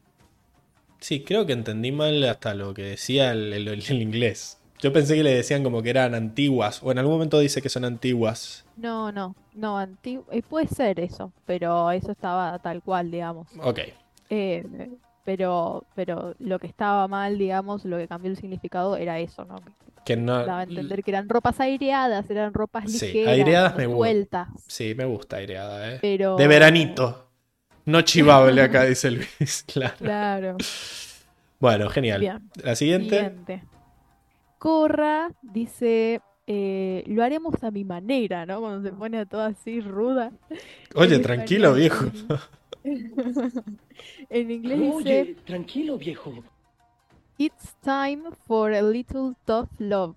Sí, 1.01 1.25
creo 1.25 1.45
que 1.45 1.53
entendí 1.55 1.91
mal 1.93 2.23
hasta 2.25 2.55
lo 2.55 2.73
que 2.73 2.83
decía 2.83 3.33
el, 3.33 3.53
el- 3.53 3.69
el 3.69 4.01
inglés. 4.03 4.59
Yo 4.81 4.93
pensé 4.93 5.15
que 5.15 5.23
le 5.23 5.35
decían 5.35 5.63
como 5.63 5.83
que 5.83 5.91
eran 5.91 6.15
antiguas. 6.15 6.83
O 6.83 6.93
en 6.93 6.99
algún 6.99 7.15
momento 7.15 7.39
dice 7.39 7.63
que 7.63 7.69
son 7.69 7.85
antiguas. 7.85 8.65
No, 8.77 9.13
no, 9.13 9.35
no, 9.55 9.79
antiguo, 9.79 10.25
puede 10.49 10.69
ser 10.69 11.01
eso, 11.01 11.33
pero 11.47 11.91
eso 11.91 12.13
estaba 12.13 12.59
tal 12.59 12.83
cual, 12.83 13.11
digamos. 13.11 13.49
Ok. 13.63 13.81
Eh, 14.31 14.65
pero, 15.25 15.85
pero 15.95 16.35
lo 16.39 16.59
que 16.59 16.67
estaba 16.67 17.09
mal, 17.09 17.39
digamos, 17.39 17.85
lo 17.85 17.97
que 17.97 18.09
cambió 18.09 18.31
el 18.31 18.37
significado 18.37 18.97
era 18.97 19.19
eso, 19.19 19.45
¿no? 19.45 19.57
Que 20.05 20.17
no. 20.17 20.45
Daba 20.45 20.61
a 20.61 20.63
entender 20.65 21.03
que 21.03 21.11
eran 21.11 21.29
ropas 21.29 21.61
aireadas, 21.61 22.29
eran 22.29 22.53
ropas 22.53 22.93
Sí, 22.93 23.07
ligeras, 23.07 23.33
aireadas 23.33 23.77
me 23.77 23.87
sueltas, 23.87 24.49
Sí, 24.67 24.95
me 24.95 25.07
gusta 25.07 25.37
aireada, 25.37 25.95
eh. 25.95 25.99
pero... 26.03 26.37
De 26.37 26.47
veranito. 26.47 27.31
No 27.87 28.03
chivable 28.03 28.61
acá, 28.61 28.85
dice 28.85 29.11
Luis. 29.11 29.65
Claro. 29.73 29.95
Claro. 29.99 30.57
Bueno, 31.59 31.89
genial. 31.89 32.21
Bien. 32.21 32.51
La 32.63 32.77
siguiente. 32.77 33.17
Siguiente. 33.17 33.65
Corra 34.65 35.31
dice, 35.43 36.23
eh, 36.47 37.05
lo 37.07 37.23
haremos 37.23 37.63
a 37.63 37.71
mi 37.71 37.85
manera, 37.85 38.47
¿no? 38.47 38.61
Cuando 38.61 38.89
se 38.89 38.97
pone 38.97 39.27
todo 39.27 39.43
así 39.43 39.83
ruda. 39.83 40.33
Oye, 40.95 41.19
tranquilo, 41.19 41.75
viejo. 41.75 42.07
En 44.31 44.51
inglés 44.51 44.79
dice, 44.81 44.95
Oye, 44.95 45.37
tranquilo, 45.45 45.99
viejo. 45.99 46.33
It's 47.37 47.75
time 47.83 48.23
for 48.47 48.73
a 48.73 48.81
little 48.81 49.35
tough 49.45 49.69
love. 49.79 50.17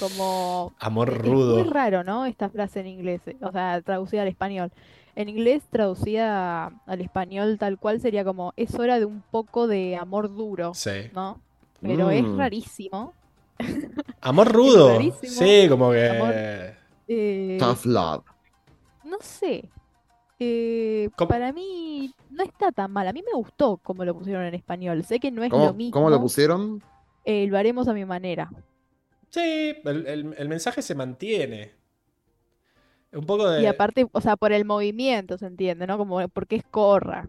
Como 0.00 0.72
Amor 0.80 1.10
es 1.10 1.18
rudo. 1.18 1.58
muy 1.62 1.70
raro, 1.72 2.02
¿no? 2.02 2.26
Esta 2.26 2.48
frase 2.48 2.80
en 2.80 2.88
inglés, 2.88 3.20
o 3.40 3.52
sea, 3.52 3.80
traducida 3.80 4.22
al 4.22 4.28
español. 4.28 4.72
En 5.14 5.28
inglés, 5.28 5.62
traducida 5.70 6.72
al 6.86 7.00
español 7.00 7.58
tal 7.58 7.78
cual, 7.78 8.00
sería 8.00 8.24
como, 8.24 8.52
es 8.56 8.74
hora 8.74 8.98
de 8.98 9.04
un 9.04 9.22
poco 9.30 9.68
de 9.68 9.94
amor 9.96 10.34
duro, 10.34 10.74
Sí. 10.74 11.10
¿no? 11.14 11.38
Pero 11.80 12.10
es 12.10 12.24
Mm. 12.24 12.36
rarísimo. 12.38 13.12
Amor 14.20 14.52
rudo. 14.52 14.98
Sí, 15.22 15.66
como 15.68 15.90
que. 15.92 16.08
Amor. 16.08 16.32
Eh, 17.06 17.56
Tough 17.60 17.84
love. 17.86 18.24
no 19.04 19.18
sé. 19.20 19.68
Eh, 20.40 21.08
¿Cómo? 21.16 21.28
para 21.28 21.52
mí 21.52 22.12
no 22.30 22.42
está 22.42 22.72
tan 22.72 22.90
mal. 22.92 23.06
A 23.06 23.12
mí 23.12 23.22
me 23.24 23.36
gustó 23.38 23.76
como 23.78 24.04
lo 24.04 24.14
pusieron 24.18 24.44
en 24.44 24.54
español. 24.54 25.04
Sé 25.04 25.20
que 25.20 25.30
no 25.30 25.44
es 25.44 25.50
lo 25.50 25.58
¿Cómo, 25.58 25.72
mismo. 25.74 25.92
cómo 25.92 26.10
lo 26.10 26.20
pusieron? 26.20 26.82
eh, 27.24 27.46
lo 27.46 27.56
haremos 27.56 27.86
a 27.88 27.94
mi 27.94 28.04
manera. 28.04 28.50
Sí, 29.30 29.74
el, 29.84 30.06
el- 30.06 30.34
el 30.36 30.48
mensaje 30.48 30.82
se 30.82 30.94
mantiene. 30.94 31.72
Un 33.12 33.24
poco 33.26 33.48
de. 33.48 33.62
Y 33.62 33.66
aparte, 33.66 34.06
o 34.10 34.20
sea, 34.20 34.36
por 34.36 34.52
el 34.52 34.64
movimiento, 34.64 35.38
se 35.38 35.46
entiende, 35.46 35.86
¿no? 35.86 35.96
Como 35.98 36.26
porque 36.28 36.56
es 36.56 36.64
corra. 36.64 37.28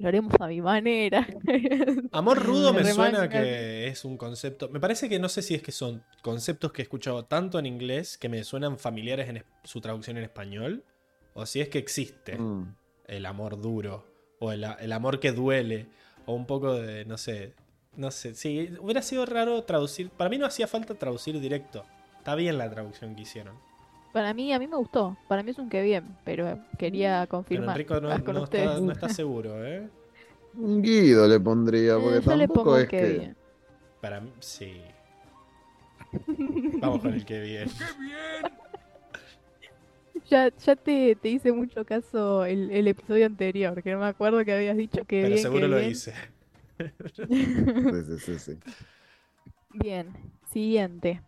Lo 0.00 0.08
haremos 0.08 0.32
a 0.40 0.46
mi 0.46 0.60
manera. 0.62 1.26
Amor 2.12 2.42
rudo 2.42 2.72
me 2.72 2.84
suena 2.92 3.28
que 3.28 3.86
es 3.88 4.04
un 4.04 4.16
concepto. 4.16 4.68
Me 4.70 4.80
parece 4.80 5.08
que 5.08 5.18
no 5.18 5.28
sé 5.28 5.42
si 5.42 5.54
es 5.54 5.62
que 5.62 5.72
son 5.72 6.02
conceptos 6.22 6.72
que 6.72 6.82
he 6.82 6.84
escuchado 6.84 7.24
tanto 7.26 7.58
en 7.58 7.66
inglés 7.66 8.16
que 8.18 8.28
me 8.28 8.42
suenan 8.44 8.78
familiares 8.78 9.28
en 9.28 9.44
su 9.64 9.80
traducción 9.80 10.16
en 10.16 10.24
español. 10.24 10.84
O 11.34 11.46
si 11.46 11.60
es 11.60 11.68
que 11.68 11.78
existe 11.78 12.36
Mm. 12.38 12.74
el 13.08 13.26
amor 13.26 13.60
duro. 13.60 14.06
O 14.38 14.52
el, 14.52 14.64
el 14.80 14.92
amor 14.92 15.20
que 15.20 15.32
duele. 15.32 15.86
O 16.26 16.34
un 16.34 16.46
poco 16.46 16.74
de. 16.74 17.04
No 17.04 17.18
sé. 17.18 17.54
No 17.96 18.10
sé. 18.10 18.34
Sí, 18.34 18.70
hubiera 18.80 19.02
sido 19.02 19.26
raro 19.26 19.62
traducir. 19.64 20.10
Para 20.10 20.30
mí 20.30 20.38
no 20.38 20.46
hacía 20.46 20.66
falta 20.66 20.94
traducir 20.94 21.38
directo. 21.40 21.84
Está 22.18 22.34
bien 22.34 22.56
la 22.58 22.70
traducción 22.70 23.14
que 23.14 23.22
hicieron. 23.22 23.56
Para 24.12 24.34
mí, 24.34 24.52
a 24.52 24.58
mí 24.58 24.66
me 24.66 24.76
gustó. 24.76 25.16
Para 25.28 25.42
mí 25.42 25.50
es 25.50 25.58
un 25.58 25.68
que 25.68 25.82
bien, 25.82 26.04
pero 26.24 26.58
quería 26.78 27.26
Pero 27.50 27.64
confirmar 27.64 27.66
Enrico 27.66 28.00
no, 28.00 28.18
con 28.24 28.36
no 28.36 28.44
ustedes. 28.44 28.70
está, 28.70 28.80
no 28.80 28.92
está 28.92 29.08
seguro, 29.08 29.64
¿eh? 29.66 29.88
Un 30.54 30.82
Guido 30.82 31.26
le 31.28 31.40
pondría, 31.40 31.98
porque 31.98 32.18
Eh, 32.18 32.22
yo 32.22 32.36
le 32.36 32.48
tampoco 32.48 32.60
pongo 32.64 32.78
es 32.78 32.88
que 32.88 33.06
bien. 33.08 33.36
Para 34.00 34.20
mí, 34.20 34.32
sí. 34.40 34.82
Vamos 36.80 37.00
con 37.02 37.12
el 37.14 37.24
que 37.24 37.40
bien. 37.40 37.68
Ya, 40.28 40.50
ya 40.56 40.76
te, 40.76 41.16
te 41.16 41.28
hice 41.28 41.52
mucho 41.52 41.84
caso 41.84 42.44
el, 42.44 42.70
el 42.70 42.88
episodio 42.88 43.26
anterior, 43.26 43.82
que 43.82 43.92
no 43.92 43.98
me 44.00 44.06
acuerdo 44.06 44.44
que 44.44 44.52
habías 44.52 44.76
dicho 44.76 45.04
que 45.04 45.22
Pero 45.22 45.36
bien, 45.36 45.42
seguro 45.42 45.68
que 45.68 45.68
lo 45.68 45.80
bien. 45.80 45.90
hice. 45.90 46.14
Sí, 47.88 48.04
sí, 48.04 48.18
sí, 48.18 48.38
sí. 48.38 48.62
Bien, 49.72 50.14
siguiente. 50.52 51.20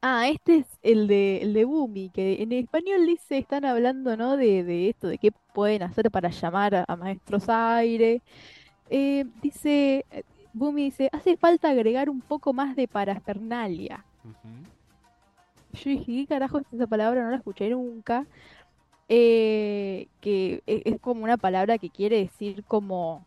Ah, 0.00 0.28
este 0.28 0.58
es 0.58 0.66
el 0.82 1.08
de, 1.08 1.38
el 1.42 1.54
de 1.54 1.64
Bumi, 1.64 2.10
que 2.10 2.40
en 2.40 2.52
español 2.52 3.04
dice, 3.04 3.38
están 3.38 3.64
hablando, 3.64 4.16
¿no? 4.16 4.36
De, 4.36 4.62
de 4.62 4.88
esto, 4.90 5.08
de 5.08 5.18
qué 5.18 5.32
pueden 5.52 5.82
hacer 5.82 6.08
para 6.10 6.28
llamar 6.30 6.74
a, 6.76 6.84
a 6.86 6.94
maestros 6.96 7.48
aire. 7.48 8.22
Eh, 8.90 9.24
dice, 9.42 10.04
eh, 10.12 10.22
Bumi 10.52 10.84
dice, 10.84 11.08
hace 11.12 11.36
falta 11.36 11.70
agregar 11.70 12.08
un 12.10 12.20
poco 12.20 12.52
más 12.52 12.76
de 12.76 12.86
parafernalia. 12.86 14.04
Yo 15.72 15.90
dije, 15.90 16.04
¿qué 16.06 16.26
carajo 16.28 16.58
es 16.58 16.66
esa 16.72 16.86
palabra? 16.86 17.24
No 17.24 17.30
la 17.30 17.36
escuché 17.36 17.68
nunca. 17.70 18.24
Eh, 19.08 20.06
que 20.20 20.62
e- 20.66 20.82
es 20.84 21.00
como 21.00 21.24
una 21.24 21.38
palabra 21.38 21.78
que 21.78 21.90
quiere 21.90 22.18
decir 22.18 22.62
como, 22.64 23.24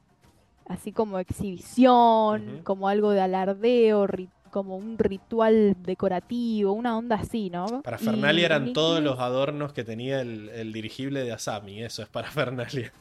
así 0.67 0.91
como 0.93 1.19
exhibición, 1.19 2.61
como 2.63 2.87
algo 2.87 3.11
de 3.11 3.21
alardeo, 3.21 4.07
ri- 4.07 4.29
como 4.51 4.77
un 4.77 4.97
ritual 4.97 5.75
decorativo, 5.83 6.73
una 6.73 6.97
onda 6.97 7.17
así, 7.17 7.49
¿no? 7.49 7.83
Para 7.83 7.97
Fernalia 7.97 8.45
eran 8.45 8.73
todos 8.73 9.01
los 9.01 9.19
adornos 9.19 9.73
que 9.73 9.83
tenía 9.83 10.21
el, 10.21 10.49
el 10.49 10.71
dirigible 10.71 11.23
de 11.23 11.31
Asami. 11.31 11.81
Eso 11.83 12.03
es 12.03 12.09
para 12.09 12.29
Fernalia. 12.31 12.93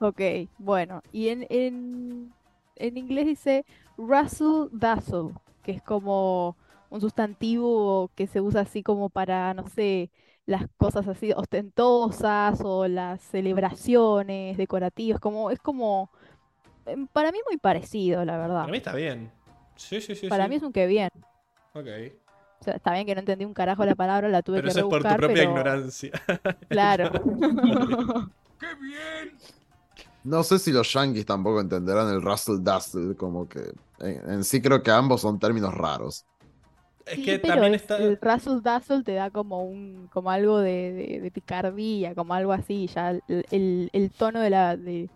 Ok, 0.00 0.20
bueno. 0.58 1.02
Y 1.12 1.28
en, 1.28 1.46
en, 1.50 2.34
en 2.76 2.96
inglés 2.98 3.26
dice 3.26 3.64
Russell 3.96 4.68
Dazzle, 4.72 5.34
que 5.62 5.72
es 5.72 5.82
como 5.82 6.56
un 6.90 7.00
sustantivo 7.00 8.10
que 8.14 8.26
se 8.26 8.40
usa 8.40 8.62
así 8.62 8.82
como 8.82 9.08
para, 9.10 9.54
no 9.54 9.66
sé, 9.68 10.10
las 10.46 10.66
cosas 10.76 11.08
así 11.08 11.32
ostentosas 11.32 12.60
o 12.64 12.86
las 12.88 13.22
celebraciones 13.22 14.56
decorativas, 14.58 15.20
como 15.20 15.50
es 15.50 15.58
como 15.60 16.10
em, 16.86 17.06
para 17.08 17.32
mí 17.32 17.38
muy 17.46 17.58
parecido, 17.58 18.24
la 18.24 18.38
verdad. 18.38 18.62
Para 18.62 18.70
mí 18.72 18.78
está 18.78 18.94
bien. 18.94 19.30
Sí, 19.76 20.00
sí, 20.00 20.14
sí. 20.14 20.28
Para 20.28 20.44
sí. 20.44 20.50
mí 20.50 20.56
es 20.56 20.62
un 20.62 20.72
que 20.72 20.86
bien. 20.86 21.08
Ok. 21.74 21.86
O 22.60 22.64
sea, 22.64 22.74
está 22.76 22.92
bien 22.94 23.06
que 23.06 23.14
no 23.14 23.20
entendí 23.20 23.44
un 23.44 23.52
carajo 23.54 23.84
la 23.84 23.94
palabra, 23.94 24.28
la 24.28 24.42
tuve 24.42 24.56
Pero 24.58 24.66
que 24.66 24.70
eso 24.70 24.78
es 24.80 24.84
por 24.86 25.02
tu 25.02 25.08
propia 25.16 25.26
pero 25.34 25.50
ignorancia. 25.50 26.10
claro. 26.68 27.10
No 30.24 30.42
sé 30.42 30.58
si 30.58 30.72
los 30.72 30.90
yankees 30.92 31.26
tampoco 31.26 31.60
entenderán 31.60 32.08
el 32.08 32.22
Russell 32.22 32.62
Dazzle, 32.62 33.14
como 33.14 33.46
que 33.46 33.60
en, 34.00 34.30
en 34.30 34.44
sí 34.44 34.62
creo 34.62 34.82
que 34.82 34.90
ambos 34.90 35.20
son 35.20 35.38
términos 35.38 35.74
raros. 35.74 36.24
Es 37.04 37.16
Sí, 37.16 37.24
que 37.24 37.38
pero 37.38 37.54
también 37.54 37.74
es- 37.74 37.82
está. 37.82 37.98
el 37.98 38.18
Razzle 38.18 38.60
Dazzle 38.62 39.02
te 39.02 39.12
da 39.12 39.30
como 39.30 39.62
un, 39.62 40.08
como 40.10 40.30
algo 40.30 40.58
de, 40.60 40.92
de- 40.94 41.20
de 41.20 41.30
picardía, 41.30 42.14
como 42.14 42.32
algo 42.32 42.52
así, 42.54 42.86
ya 42.86 43.10
el, 43.10 43.22
el- 43.50 43.90
el 43.92 44.10
tono 44.10 44.40
de 44.40 44.48
la, 44.48 44.76
de, 44.78 45.10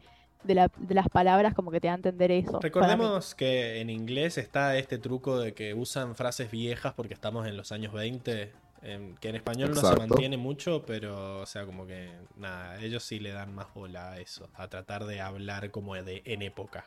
de 0.48 0.54
la- 0.54 0.70
de 0.78 0.94
las 0.94 1.08
palabras 1.10 1.52
como 1.54 1.70
que 1.70 1.78
te 1.78 1.86
da 1.88 1.92
a 1.92 1.96
entender 1.96 2.30
eso. 2.30 2.58
Recordemos 2.60 3.34
que 3.34 3.80
en 3.80 3.90
inglés 3.90 4.38
está 4.38 4.76
este 4.78 4.98
truco 4.98 5.38
de 5.38 5.52
que 5.52 5.74
usan 5.74 6.16
frases 6.16 6.50
viejas 6.50 6.94
porque 6.94 7.12
estamos 7.12 7.46
en 7.46 7.56
los 7.56 7.70
años 7.70 7.92
20, 7.92 8.50
em, 8.82 9.14
que 9.16 9.28
en 9.28 9.36
español 9.36 9.70
no 9.74 9.80
se 9.82 9.94
mantiene 9.96 10.38
mucho, 10.38 10.82
pero 10.86 11.40
o 11.40 11.46
sea, 11.46 11.66
como 11.66 11.86
que 11.86 12.08
nada, 12.36 12.80
ellos 12.80 13.04
sí 13.04 13.20
le 13.20 13.30
dan 13.32 13.54
más 13.54 13.72
bola 13.74 14.12
a 14.12 14.20
eso, 14.20 14.48
a 14.54 14.68
tratar 14.68 15.04
de 15.04 15.20
hablar 15.20 15.70
como 15.70 15.94
de 15.94 16.22
en 16.24 16.40
época. 16.40 16.86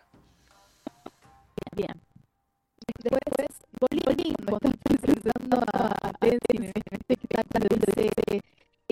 Bien. 1.76 1.94
Después, 2.98 3.22
Bolín, 4.06 4.34
cuando 4.48 4.70
está 4.70 4.96
presentando 4.98 5.64
a 5.74 6.12
Tenzin 6.20 6.64
en 6.64 6.72
este 6.76 6.96
espectáculo, 6.96 7.68
dice, 7.96 8.42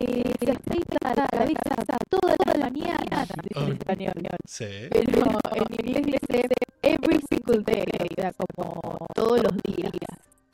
eh, 0.01 0.33
se 0.39 0.51
afeita 0.51 1.13
la 1.15 1.27
cabeza 1.27 1.75
toda 2.09 2.35
la 2.45 2.53
mañana, 2.65 3.25
dice 3.43 3.59
en 3.65 3.71
español. 3.73 4.13
Sí. 4.45 4.65
Pero 4.89 5.25
en 5.55 5.73
inglés 5.87 6.03
dice 6.05 6.47
every 6.81 7.19
single 7.29 7.61
day, 7.63 7.85
o 7.99 8.03
sea, 8.21 8.33
como 8.33 9.07
todos 9.13 9.43
los 9.43 9.53
días, 9.63 9.91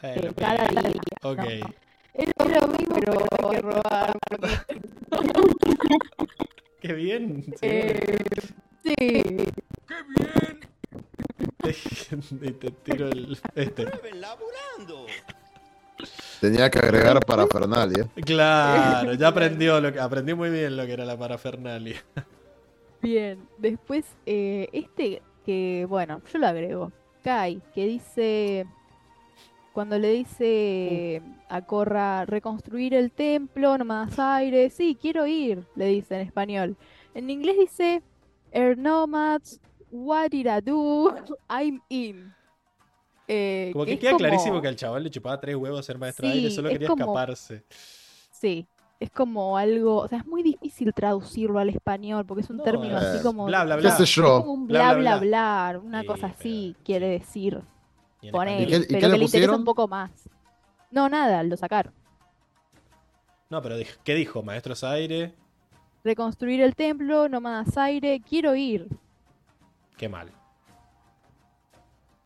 Bueno, 0.01 0.30
eh, 0.30 0.33
cada 0.38 0.67
bien. 0.67 0.83
día. 0.83 1.17
¿no? 1.24 1.30
Ok. 1.32 1.45
Es 2.14 2.30
lo 2.38 2.67
mismo, 2.69 2.95
pero 2.95 3.11
hay 3.30 3.49
que 3.56 3.61
robar. 3.61 4.17
Qué 6.82 6.93
bien. 6.93 7.43
sí. 7.43 7.51
Eh, 7.61 8.17
sí. 8.83 8.95
y 12.41 12.51
te 12.51 12.72
tiro 12.72 13.09
el. 13.09 13.38
Este. 13.56 13.85
Tenía 16.41 16.69
que 16.69 16.80
agregar 16.80 17.19
para 17.25 17.48
Fernalia. 17.48 18.07
Claro, 18.25 19.14
ya 19.14 19.27
aprendió 19.30 19.80
lo 19.80 19.91
que 19.91 19.99
aprendió 19.99 20.35
muy 20.35 20.49
bien 20.49 20.75
lo 20.75 20.85
que 20.85 20.93
era 20.93 21.06
la 21.06 21.17
parafernalia. 21.17 22.03
Bien, 23.01 23.40
después 23.57 24.06
eh, 24.25 24.67
este 24.74 25.22
que, 25.45 25.85
bueno, 25.88 26.22
yo 26.32 26.40
lo 26.40 26.48
agrego, 26.48 26.91
Kai, 27.24 27.61
que 27.74 27.85
dice, 27.85 28.65
cuando 29.74 29.99
le 29.99 30.09
dice 30.11 31.22
a 31.49 31.61
Corra 31.61 32.25
reconstruir 32.25 32.93
el 32.95 33.11
templo, 33.11 33.77
no 33.77 33.85
más 33.85 34.17
aire, 34.17 34.69
sí, 34.72 34.98
quiero 34.99 35.27
ir, 35.27 35.64
le 35.75 35.85
dice 35.88 36.15
en 36.15 36.22
español. 36.22 36.75
En 37.14 37.30
inglés 37.30 37.57
dice, 37.59 38.01
Air 38.51 38.77
Nomads, 38.77 39.59
what 39.91 40.30
did 40.30 40.48
I 40.48 40.61
do? 40.61 41.14
I'm 41.48 41.82
in. 41.90 42.33
Eh, 43.28 43.70
Como 43.74 43.86
que 43.86 43.98
queda 43.98 44.12
como- 44.12 44.20
clarísimo 44.20 44.62
que 44.62 44.68
al 44.68 44.76
chaval 44.76 45.04
le 45.04 45.10
chupaba 45.10 45.40
tres 45.40 45.56
huevos 45.56 45.86
ser 45.86 45.98
maestro 45.98 46.28
de 46.28 46.34
aire, 46.34 46.50
Sí, 46.50 46.56
solo 46.56 46.70
es 46.70 46.74
quería 46.74 46.88
como- 46.90 47.04
escaparse. 47.06 47.64
Sí, 48.32 48.68
es 49.00 49.10
como 49.10 49.58
algo, 49.58 49.98
o 49.98 50.08
sea, 50.08 50.20
es 50.20 50.26
muy 50.28 50.44
difícil 50.44 50.94
traducirlo 50.94 51.58
al 51.60 51.70
español 51.70 52.26
porque 52.26 52.42
es 52.44 52.50
un 52.50 52.58
No, 52.58 52.64
término 52.64 52.98
así 52.98 53.18
eh, 53.18 53.22
como... 53.24 53.45
Bla, 53.45 53.64
bla, 53.64 53.76
¿Qué 53.76 53.82
bla. 53.82 53.98
Es 53.98 54.16
como 54.22 54.54
un 54.54 54.68
Bla, 54.68 54.80
bla 54.80 54.94
bla, 54.94 55.18
bla 55.18 55.18
bla. 55.20 55.70
bla, 55.74 55.80
una 55.84 56.02
Sí, 56.02 56.08
cosa 56.08 56.28
así 56.28 56.72
pero- 56.74 56.84
quiere 56.86 57.06
sí. 57.08 57.20
decir, 57.20 57.62
Y 58.22 58.28
español- 58.28 58.62
¿Y 58.62 58.66
qué- 58.68 58.76
y 58.76 58.80
pero 58.80 58.88
qué 58.88 58.95
le 59.08 59.12
que 59.14 59.18
le 59.20 59.26
interesa 59.26 59.56
un 59.56 59.64
poco 59.66 59.88
más. 59.88 60.12
No, 60.92 61.10
nada, 61.10 61.42
lo 61.44 61.58
sacaron. 61.58 61.94
No, 63.50 63.62
pero 63.62 63.76
¿qué 64.04 64.16
dijo? 64.16 64.44
Maestros 64.44 64.84
aire, 64.84 65.34
Reconstruir 66.04 66.62
el 66.62 66.76
templo, 66.76 67.28
nómadas 67.30 67.76
aire, 67.78 68.22
quiero 68.28 68.56
ir. 68.56 68.88
qué 69.98 70.08
mal. 70.10 70.30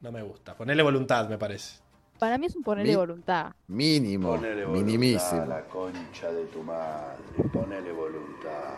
No 0.02 0.12
me 0.12 0.22
gusta. 0.24 0.56
Ponerle 0.56 0.84
voluntad, 0.84 1.28
me 1.30 1.38
parece. 1.38 1.80
Para 2.20 2.38
mí 2.38 2.46
es 2.48 2.56
un 2.56 2.64
ponerle 2.64 2.92
Mi- 2.92 2.96
voluntad. 2.98 3.54
Mínimo, 3.68 4.30
Ponele 4.36 4.66
voluntad 4.66 4.80
a 4.82 4.86
minimísimo. 4.86 5.46
la 5.46 5.62
concha 5.66 6.32
de 6.32 6.46
tu 6.46 6.64
madre. 6.64 7.18
Ponele 7.54 7.92
voluntad. 7.92 8.76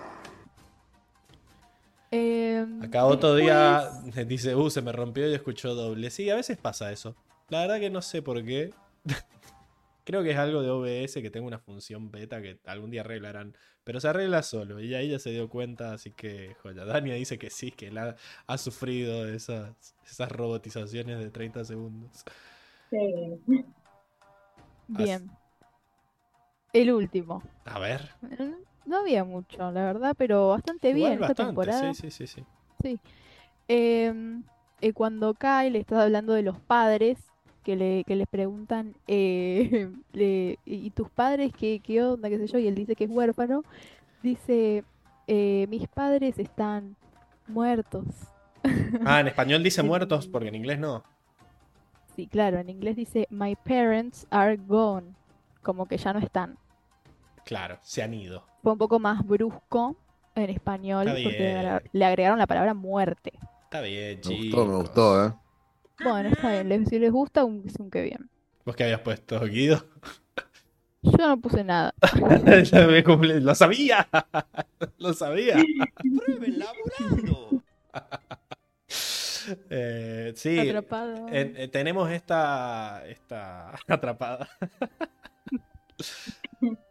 Eh, 2.12 2.66
Acá 2.84 3.06
otro 3.06 3.36
día 3.36 3.90
después- 4.04 4.28
dice, 4.28 4.56
uh, 4.56 4.70
se 4.70 4.82
me 4.82 4.92
rompió 4.92 5.28
y 5.30 5.34
escuchó 5.34 5.74
doble. 5.74 6.10
Sí, 6.12 6.30
a 6.30 6.36
veces 6.36 6.58
pasa 6.58 6.92
eso. 6.92 7.16
La 7.50 7.62
verdad 7.62 7.80
que 7.80 7.90
no 7.90 8.02
sé 8.02 8.22
por 8.22 8.44
qué. 8.44 8.74
Creo 10.04 10.24
que 10.24 10.32
es 10.32 10.38
algo 10.38 10.62
de 10.62 10.70
OBS 10.70 11.22
que 11.22 11.30
tengo 11.32 11.48
una 11.48 11.60
función 11.60 12.12
beta 12.12 12.42
que 12.42 12.60
algún 12.66 12.92
día 12.92 13.02
arreglarán. 13.02 13.56
Pero 13.84 14.00
se 14.00 14.08
arregla 14.08 14.44
solo. 14.44 14.80
Y 14.80 14.94
ahí 14.96 15.10
ya 15.10 15.20
se 15.20 15.32
dio 15.32 15.50
cuenta, 15.50 15.94
así 15.94 16.12
que 16.12 16.56
joya. 16.62 16.86
Dania 16.86 17.16
dice 17.16 17.38
que 17.40 17.50
sí, 17.50 17.72
que 17.72 17.88
él 17.88 17.98
ha, 17.98 18.16
ha 18.48 18.58
sufrido 18.58 19.28
esas, 19.28 19.96
esas 20.06 20.32
robotizaciones 20.32 21.20
de 21.20 21.30
30 21.32 21.64
segundos. 21.66 22.24
Bien. 24.88 25.32
El 26.74 26.92
último. 26.92 27.44
A 27.66 27.80
ver. 27.80 28.10
Eh, 28.40 28.56
No 28.86 28.98
había 29.00 29.24
mucho, 29.24 29.58
la 29.72 29.86
verdad, 29.86 30.16
pero 30.18 30.50
bastante 30.50 30.94
Igual 30.94 31.12
bien 31.12 31.14
esta 31.24 31.28
bastante, 31.28 31.44
temporada. 31.44 31.94
sí, 31.94 31.94
sí, 31.94 32.12
sí, 32.12 32.28
sí. 32.28 32.46
Sí. 32.82 33.00
Em, 33.68 34.44
eh, 34.82 34.94
cuando 34.94 35.34
Kyle 35.36 35.76
está 35.78 36.04
hablando 36.04 36.34
de 36.34 36.44
los 36.44 36.60
padres, 36.60 37.31
que 37.64 37.76
le, 37.76 38.04
que 38.06 38.16
les 38.16 38.28
preguntan, 38.28 38.96
eh, 39.08 39.90
le- 40.14 40.60
¿y 40.66 40.90
tus 40.92 41.10
padres 41.10 41.52
qué, 41.58 41.80
qué 41.84 42.04
onda, 42.04 42.30
qué 42.30 42.38
sé 42.38 42.48
yo? 42.48 42.60
Y 42.60 42.68
él 42.68 42.76
dice 42.76 42.96
que 42.96 43.06
es 43.06 43.10
huérfano. 43.10 43.64
Dice, 44.24 44.84
eh, 45.28 45.66
mis 45.70 45.88
padres 45.88 46.38
están 46.40 46.96
muertos. 47.48 48.06
Ah, 49.06 49.20
en 49.22 49.28
español 49.28 49.64
dice 49.64 49.82
muertos 49.82 50.28
porque 50.28 50.50
en 50.50 50.56
inglés 50.56 50.78
no. 50.80 51.04
Sí, 52.16 52.28
claro, 52.28 52.60
en 52.60 52.70
inglés 52.70 52.96
dice, 52.96 53.26
my 53.32 53.56
parents 53.56 54.28
are 54.30 54.58
gone. 54.68 55.08
Como 55.64 55.86
que 55.88 55.98
ya 55.98 56.14
no 56.14 56.20
están. 56.20 56.58
Claro, 57.46 57.80
se 57.82 58.04
han 58.04 58.14
ido. 58.14 58.44
Fue 58.62 58.74
un 58.74 58.78
poco 58.78 59.00
más 59.00 59.26
brusco 59.26 59.96
en 60.36 60.50
español 60.52 61.08
Está 61.08 61.24
porque 61.24 61.40
le 61.40 61.46
bien. 61.46 61.58
agra- 61.58 61.84
le 61.92 62.06
agregaron 62.06 62.38
la 62.40 62.48
palabra 62.48 62.74
muerte. 62.74 63.34
Está 63.64 63.82
bien, 63.82 64.16
Me 64.18 64.22
chicos. 64.22 64.46
gustó, 64.46 64.66
me 64.66 64.76
gustó, 64.76 65.26
¿eh? 65.26 65.34
Bueno, 66.04 66.30
está 66.30 66.52
bien, 66.52 66.70
les- 66.70 66.90
si 66.90 67.00
les 67.00 67.12
gusta, 67.12 67.44
un, 67.46 67.64
que 67.92 68.02
bien. 68.02 68.30
¿Vos 68.66 68.76
qué 68.76 68.84
habías 68.84 69.02
puesto, 69.02 69.40
Guido? 69.46 69.84
Yo 71.04 71.18
no 71.28 71.40
puse 71.42 71.64
nada. 71.64 71.94
Ya 72.72 72.88
me 72.88 73.04
cumple- 73.04 73.40
Lo 73.42 73.56
sabía. 73.56 74.08
Lo 75.00 75.14
sabía. 75.14 75.58
Prueben 76.26 76.60
laburando. 76.60 77.64
Eh, 79.72 80.34
sí, 80.36 80.56
eh, 81.32 81.68
tenemos 81.72 82.12
esta, 82.12 83.04
esta 83.08 83.74
atrapada. 83.88 84.48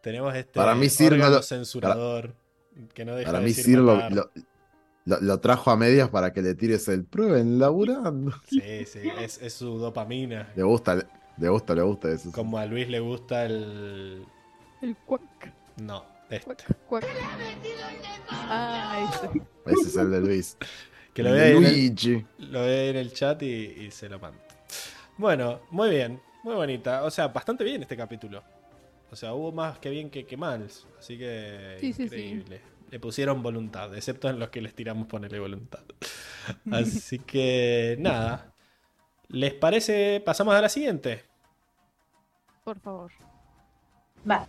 tenemos 0.02 0.34
este 0.34 0.54
Para 0.58 0.74
mí, 0.74 0.88
Sir 0.88 1.10
no 1.12 1.16
órgano 1.18 1.36
lo- 1.36 1.42
censurador 1.42 2.34
que 2.92 3.04
no 3.04 3.14
deja 3.14 3.28
Para 3.30 3.38
de 3.40 3.44
mí 3.46 3.52
Sir 3.52 3.78
lo, 3.78 4.10
lo, 4.10 4.30
lo- 5.10 5.20
lo 5.20 5.40
trajo 5.40 5.70
a 5.70 5.76
medias 5.76 6.08
para 6.08 6.32
que 6.32 6.40
le 6.42 6.54
tires 6.54 6.86
el 6.88 7.04
prueben 7.04 7.58
laburando. 7.58 8.32
Sí, 8.48 8.60
sí, 8.86 9.00
es, 9.20 9.40
es 9.42 9.52
su 9.54 9.78
dopamina. 9.78 10.50
Le 10.56 10.62
gusta, 10.62 10.96
le 11.38 11.48
gusta, 11.48 11.74
le 11.74 11.82
gusta 11.82 12.10
eso. 12.10 12.30
Como 12.32 12.58
a 12.58 12.66
Luis 12.66 12.88
le 12.88 13.00
gusta 13.00 13.44
el... 13.44 14.24
El 14.82 14.96
cuac, 14.96 15.20
No, 15.76 16.04
este. 16.30 16.44
cuac, 16.44 16.86
cuac. 16.86 17.04
Ah, 18.30 19.08
ese. 19.12 19.42
Ese 19.80 19.88
es 19.88 19.96
el 19.96 20.10
de 20.10 20.20
Luis. 20.20 20.56
Que 21.12 21.24
lo 21.24 21.32
vea 21.32 21.42
ahí 21.46 21.50
en 21.56 21.64
el- 21.64 21.72
Luigi. 21.88 22.24
Lo 22.38 22.60
ve 22.62 22.90
en 22.90 22.96
el 22.96 23.12
chat 23.12 23.42
y, 23.42 23.46
y 23.46 23.90
se 23.90 24.08
lo 24.08 24.20
mando. 24.20 24.38
Bueno, 25.18 25.58
muy 25.72 25.90
bien, 25.90 26.20
muy 26.44 26.54
bonita. 26.54 27.02
O 27.02 27.10
sea, 27.10 27.26
bastante 27.28 27.64
bien 27.64 27.82
este 27.82 27.96
capítulo. 27.96 28.44
O 29.10 29.16
sea, 29.16 29.34
hubo 29.34 29.50
más 29.50 29.80
que 29.80 29.90
bien 29.90 30.08
que, 30.08 30.24
que 30.24 30.36
mal. 30.36 30.68
Así 31.00 31.18
que 31.18 31.78
Sí, 31.80 31.92
sí, 31.92 32.08
sí. 32.08 32.44
Le 32.90 32.98
pusieron 32.98 33.42
voluntad, 33.42 33.94
excepto 33.94 34.28
en 34.28 34.38
los 34.38 34.50
que 34.50 34.60
les 34.60 34.74
tiramos 34.74 35.06
ponerle 35.06 35.38
voluntad. 35.38 35.84
Así 36.72 37.20
que 37.20 37.96
nada. 38.00 38.52
¿Les 39.28 39.54
parece? 39.54 40.20
Pasamos 40.24 40.54
a 40.54 40.60
la 40.60 40.68
siguiente. 40.68 41.24
Por 42.64 42.80
favor. 42.80 43.12
Va. 44.28 44.46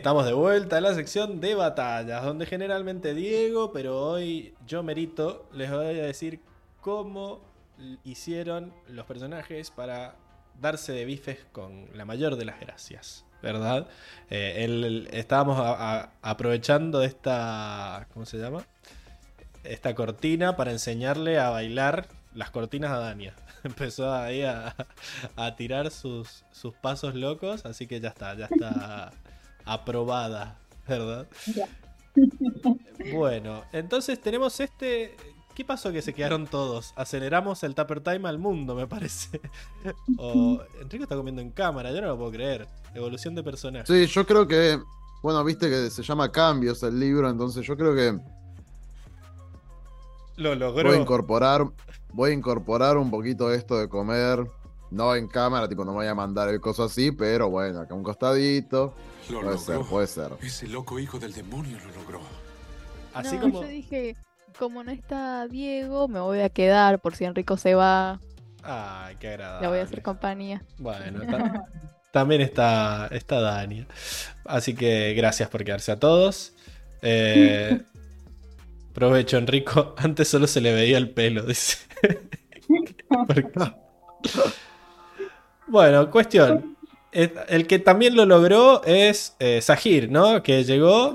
Estamos 0.00 0.24
de 0.24 0.32
vuelta 0.32 0.78
en 0.78 0.84
la 0.84 0.94
sección 0.94 1.40
de 1.40 1.54
batallas, 1.54 2.24
donde 2.24 2.46
generalmente 2.46 3.12
Diego, 3.14 3.70
pero 3.70 4.00
hoy 4.00 4.54
yo 4.66 4.82
merito, 4.82 5.46
les 5.52 5.70
voy 5.70 5.84
a 5.84 6.04
decir 6.06 6.40
cómo 6.80 7.42
hicieron 8.02 8.72
los 8.88 9.04
personajes 9.04 9.70
para 9.70 10.14
darse 10.58 10.92
de 10.92 11.04
bifes 11.04 11.38
con 11.52 11.86
la 11.94 12.06
mayor 12.06 12.36
de 12.36 12.46
las 12.46 12.58
gracias, 12.60 13.26
¿verdad? 13.42 13.88
Eh, 14.30 15.06
estábamos 15.12 15.58
a- 15.58 15.98
a- 16.04 16.12
aprovechando 16.22 17.02
esta, 17.02 18.06
¿cómo 18.14 18.24
se 18.24 18.38
llama? 18.38 18.64
Esta 19.64 19.94
cortina 19.94 20.56
para 20.56 20.70
enseñarle 20.72 21.38
a 21.38 21.50
bailar 21.50 22.06
las 22.34 22.50
cortinas 22.50 22.90
a 22.90 22.98
Dania. 23.00 23.34
Empezó 23.64 24.10
ahí 24.14 24.44
a, 24.44 24.74
a 25.36 25.56
tirar 25.56 25.90
sus, 25.90 26.46
sus 26.52 26.72
pasos 26.74 27.14
locos, 27.14 27.66
así 27.66 27.86
que 27.86 28.00
ya 28.00 28.08
está, 28.08 28.34
ya 28.34 28.46
está 28.46 29.12
aprobada, 29.72 30.58
¿verdad? 30.88 31.26
Ya. 31.54 31.68
Bueno, 33.14 33.62
entonces 33.72 34.20
tenemos 34.20 34.58
este... 34.60 35.16
¿Qué 35.54 35.64
pasó 35.64 35.90
que 35.92 36.02
se 36.02 36.12
quedaron 36.12 36.46
todos? 36.46 36.92
Aceleramos 36.96 37.62
el 37.64 37.74
Tupper 37.74 38.00
Time 38.00 38.28
al 38.28 38.38
mundo, 38.38 38.74
me 38.74 38.86
parece. 38.86 39.40
O 40.18 40.60
Enrico 40.80 41.04
está 41.04 41.16
comiendo 41.16 41.40
en 41.40 41.50
cámara, 41.50 41.92
yo 41.92 42.00
no 42.00 42.08
lo 42.08 42.18
puedo 42.18 42.32
creer. 42.32 42.66
Evolución 42.94 43.34
de 43.34 43.42
personaje. 43.42 43.86
Sí, 43.86 44.06
yo 44.06 44.26
creo 44.26 44.46
que, 44.46 44.78
bueno, 45.22 45.42
viste 45.44 45.68
que 45.70 45.88
se 45.90 46.02
llama 46.02 46.30
Cambios 46.30 46.82
el 46.82 46.98
libro, 46.98 47.28
entonces 47.30 47.64
yo 47.64 47.76
creo 47.76 47.94
que 47.94 48.18
Lo 50.36 50.50
voy 50.50 50.56
a 50.56 50.56
logró. 50.56 50.94
incorporar, 50.94 51.66
voy 52.12 52.30
a 52.30 52.34
incorporar 52.34 52.96
un 52.96 53.10
poquito 53.10 53.52
esto 53.52 53.78
de 53.78 53.88
comer, 53.88 54.46
no 54.90 55.14
en 55.14 55.28
cámara, 55.28 55.68
tipo 55.68 55.84
no 55.84 55.92
me 55.92 55.98
voy 55.98 56.06
a 56.06 56.14
mandar 56.14 56.48
el 56.48 56.60
coso 56.60 56.84
así, 56.84 57.12
pero 57.12 57.50
bueno, 57.50 57.80
acá 57.80 57.94
un 57.94 58.02
costadito, 58.02 58.94
Lo 59.30 59.40
puede 59.40 59.52
logró. 59.56 59.58
ser, 59.58 59.80
puede 59.88 60.06
ser. 60.06 60.32
Ese 60.42 60.66
loco 60.68 60.98
hijo 60.98 61.18
del 61.18 61.32
demonio 61.32 61.78
lo 61.78 62.00
logró. 62.00 62.20
Así 63.14 63.36
no, 63.36 63.42
como... 63.42 63.62
yo 63.62 63.68
dije, 63.68 64.16
como 64.58 64.82
no 64.84 64.90
está 64.90 65.46
Diego, 65.48 66.08
me 66.08 66.20
voy 66.20 66.40
a 66.40 66.48
quedar 66.48 67.00
por 67.00 67.14
si 67.16 67.24
Enrico 67.24 67.56
se 67.56 67.74
va. 67.74 68.20
Ay, 68.62 69.16
qué 69.18 69.28
agradable. 69.28 69.62
Le 69.66 69.68
voy 69.70 69.78
a 69.78 69.82
hacer 69.84 70.02
compañía. 70.02 70.62
Bueno, 70.78 71.22
ta- 71.26 71.64
también 72.12 72.40
está, 72.40 73.08
está 73.10 73.40
Dania. 73.40 73.86
Así 74.44 74.74
que 74.74 75.14
gracias 75.14 75.48
por 75.48 75.64
quedarse 75.64 75.92
a 75.92 75.98
todos. 75.98 76.52
Eh, 77.02 77.80
provecho, 78.92 79.38
Enrico. 79.38 79.94
Antes 79.96 80.28
solo 80.28 80.46
se 80.46 80.60
le 80.60 80.74
veía 80.74 80.98
el 80.98 81.10
pelo, 81.10 81.42
dice. 81.42 81.78
Bueno, 85.66 86.10
cuestión. 86.10 86.76
El 87.12 87.66
que 87.66 87.78
también 87.80 88.14
lo 88.16 88.24
logró 88.24 88.82
es 88.84 89.34
eh, 89.40 89.60
Sahir, 89.62 90.10
¿no? 90.10 90.42
Que 90.42 90.64
llegó 90.64 91.12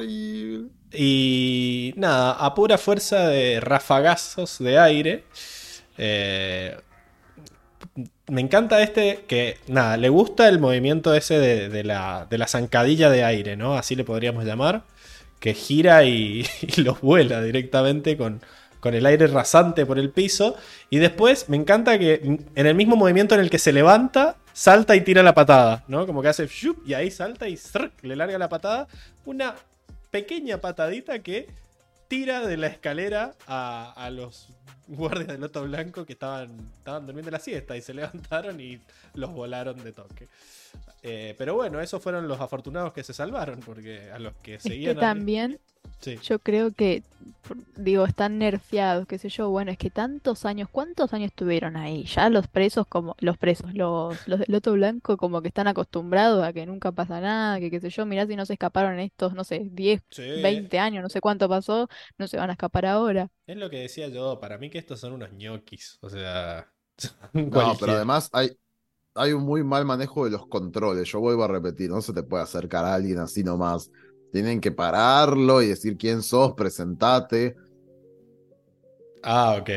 y 0.91 1.93
nada, 1.98 2.32
a 2.32 2.53
pura 2.53 2.77
fuerza 2.77 3.27
de 3.27 3.59
rafagazos 3.59 4.59
de 4.59 4.80
aire. 4.80 5.24
eh, 5.98 6.77
me 8.27 8.41
encanta 8.41 8.82
este 8.82 9.24
que, 9.27 9.57
nada, 9.67 9.98
le 9.98 10.09
gusta 10.09 10.49
el 10.49 10.59
movimiento 10.59 11.14
ese 11.14 11.40
de, 11.40 11.69
de 11.69 11.83
la, 11.83 12.27
de 12.30 12.38
la 12.38 12.48
zancadilla 12.48 13.09
de 13.09 13.24
aire, 13.24 13.56
¿no? 13.56 13.75
Así 13.75 13.95
le 13.95 14.03
podríamos 14.03 14.45
llamar. 14.45 14.83
Que 15.40 15.53
gira 15.53 16.03
y, 16.06 16.45
y 16.61 16.82
los 16.82 17.01
vuela 17.01 17.41
directamente 17.41 18.17
con, 18.17 18.41
con 18.80 18.93
el 18.95 19.06
aire 19.06 19.27
rasante 19.27 19.85
por 19.85 19.99
el 19.99 20.09
piso. 20.09 20.56
Y 20.90 20.98
después 20.98 21.49
me 21.49 21.57
encanta 21.57 21.99
que 21.99 22.15
en 22.56 22.67
el 22.67 22.75
mismo 22.75 22.95
movimiento 22.95 23.35
en 23.35 23.41
el 23.41 23.49
que 23.49 23.59
se 23.59 23.74
levanta, 23.74 24.38
salta 24.56 24.95
y 24.95 25.01
tira 25.01 25.22
la 25.22 25.34
patada, 25.34 25.84
¿no? 25.90 26.08
Como 26.08 26.22
que 26.22 26.30
hace 26.30 26.50
y 26.85 26.93
ahí 26.93 27.11
salta 27.11 27.50
y 27.50 27.59
le 28.01 28.16
larga 28.16 28.38
la 28.38 28.48
patada. 28.48 28.88
Una 29.25 29.53
pequeña 30.11 30.61
patadita 30.61 31.19
que 31.19 31.50
tira 32.08 32.48
de 32.48 32.56
la 32.56 32.67
escalera 32.67 33.34
a, 33.48 33.92
a 33.92 34.09
los 34.09 34.48
guardias 34.88 35.27
del 35.27 35.42
Loto 35.42 35.64
Blanco 35.64 36.06
que 36.06 36.14
estaban, 36.14 36.72
estaban 36.77 37.06
durmiendo 37.06 37.32
la 37.32 37.40
siesta 37.40 37.75
y 37.75 37.82
se 37.82 37.93
levantaron 37.93 38.59
y 38.61 38.80
los 39.14 39.32
volaron 39.34 39.84
de 39.84 39.92
toque. 39.92 40.30
Eh, 41.01 41.35
pero 41.37 41.55
bueno, 41.55 41.79
esos 41.81 42.01
fueron 42.01 42.27
los 42.27 42.39
afortunados 42.41 42.93
que 42.93 43.03
se 43.03 43.13
salvaron, 43.13 43.59
porque 43.61 44.11
a 44.11 44.19
los 44.19 44.35
que 44.37 44.59
Es 44.63 44.77
que 44.79 44.79
seguían... 44.79 44.99
ahí- 44.99 45.05
también 45.05 45.59
Sí. 46.01 46.19
yo 46.21 46.39
creo 46.39 46.73
que, 46.73 47.03
digo, 47.77 48.05
están 48.05 48.39
nerfeados, 48.39 49.07
qué 49.07 49.17
sé 49.19 49.29
yo. 49.29 49.49
Bueno, 49.51 49.71
es 49.71 49.77
que 49.77 49.91
tantos 49.91 50.45
años, 50.45 50.69
¿cuántos 50.71 51.13
años 51.13 51.29
estuvieron 51.31 51.77
ahí? 51.77 52.05
Ya 52.05 52.29
los 52.29 52.47
presos, 52.47 52.87
como 52.87 53.15
los 53.19 53.37
presos, 53.37 53.73
los, 53.75 54.27
los 54.27 54.39
del 54.39 54.47
Loto 54.51 54.73
Blanco, 54.73 55.17
como 55.17 55.41
que 55.41 55.49
están 55.49 55.67
acostumbrados 55.67 56.43
a 56.45 56.53
que 56.53 56.65
nunca 56.65 56.91
pasa 56.93 57.21
nada, 57.21 57.59
que 57.59 57.71
qué 57.71 57.79
sé 57.81 57.89
yo. 57.91 58.05
Mirá 58.05 58.27
si 58.27 58.35
no 58.35 58.45
se 58.45 58.53
escaparon 58.53 58.93
en 58.95 59.01
estos, 59.01 59.33
no 59.35 59.43
sé, 59.43 59.67
10, 59.71 60.01
Sí, 60.09 60.23
20 60.33 60.79
años, 60.79 61.03
no 61.03 61.09
sé 61.09 61.21
cuánto 61.21 61.49
pasó, 61.49 61.89
no 62.17 62.27
se 62.27 62.37
van 62.37 62.49
a 62.51 62.53
escapar 62.53 62.85
ahora. 62.87 63.29
Es 63.47 63.57
lo 63.57 63.69
que 63.69 63.79
decía 63.79 64.07
yo, 64.09 64.39
para 64.39 64.57
mí 64.57 64.69
que 64.69 64.79
estos 64.79 64.99
son 64.99 65.13
unos 65.13 65.31
ñoquis, 65.33 65.97
o 66.01 66.09
sea... 66.09 66.71
No, 67.33 67.77
pero 67.79 67.93
además 67.93 68.29
hay, 68.33 68.57
hay 69.16 69.32
un 69.34 69.44
muy 69.44 69.64
mal 69.64 69.85
manejo 69.85 70.26
de 70.26 70.32
los 70.32 70.45
controles. 70.48 71.10
Yo 71.10 71.19
vuelvo 71.22 71.44
a 71.44 71.48
repetir, 71.48 71.90
no 71.90 72.02
se 72.02 72.14
te 72.14 72.24
puede 72.24 72.44
acercar 72.44 72.84
a 72.85 72.94
alguien 72.94 73.18
así 73.19 73.44
nomás. 73.44 73.90
Tienen 74.32 74.60
que 74.60 74.72
pararlo 74.72 75.61
y 75.61 75.68
decir 75.68 75.98
quién 75.98 76.22
sos, 76.22 76.53
presentate. 76.53 77.56
Ah, 79.24 79.58
ok. 79.60 79.69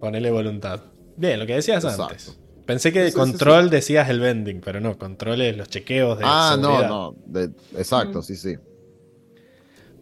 Ponele 0.00 0.30
voluntad. 0.30 0.80
Bien, 1.16 1.38
lo 1.40 1.46
que 1.46 1.54
decías 1.54 1.84
Exacto. 1.84 2.04
antes. 2.04 2.38
Pensé 2.66 2.92
que 2.92 3.00
de 3.00 3.06
Sí, 3.06 3.12
sí, 3.12 3.20
control 3.20 3.70
decías 3.70 4.08
el 4.08 4.20
vending, 4.20 4.60
pero 4.60 4.80
no, 4.80 4.96
control 4.96 5.42
es 5.42 5.56
los 5.56 5.68
chequeos 5.68 6.18
de 6.18 6.24
Ah, 6.26 6.56
no, 6.58 6.68
seguridad. 6.68 6.88
no. 6.88 7.14
de- 7.26 7.52
exacto, 7.78 8.20
Mm. 8.20 8.22
sí, 8.22 8.36
sí. 8.36 8.54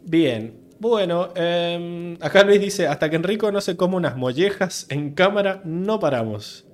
Bien, 0.05 0.55
bueno, 0.79 1.33
em, 1.35 2.17
acá 2.21 2.43
Luis 2.45 2.61
dice, 2.61 2.87
hasta 2.89 3.09
que 3.09 3.17
Enrico 3.17 3.53
no 3.53 3.61
se 3.61 3.77
come 3.77 3.97
unas 3.97 4.17
mollejas 4.17 4.87
en 4.91 5.15
cámara, 5.15 5.63
no 5.65 6.01
paramos. 6.01 6.67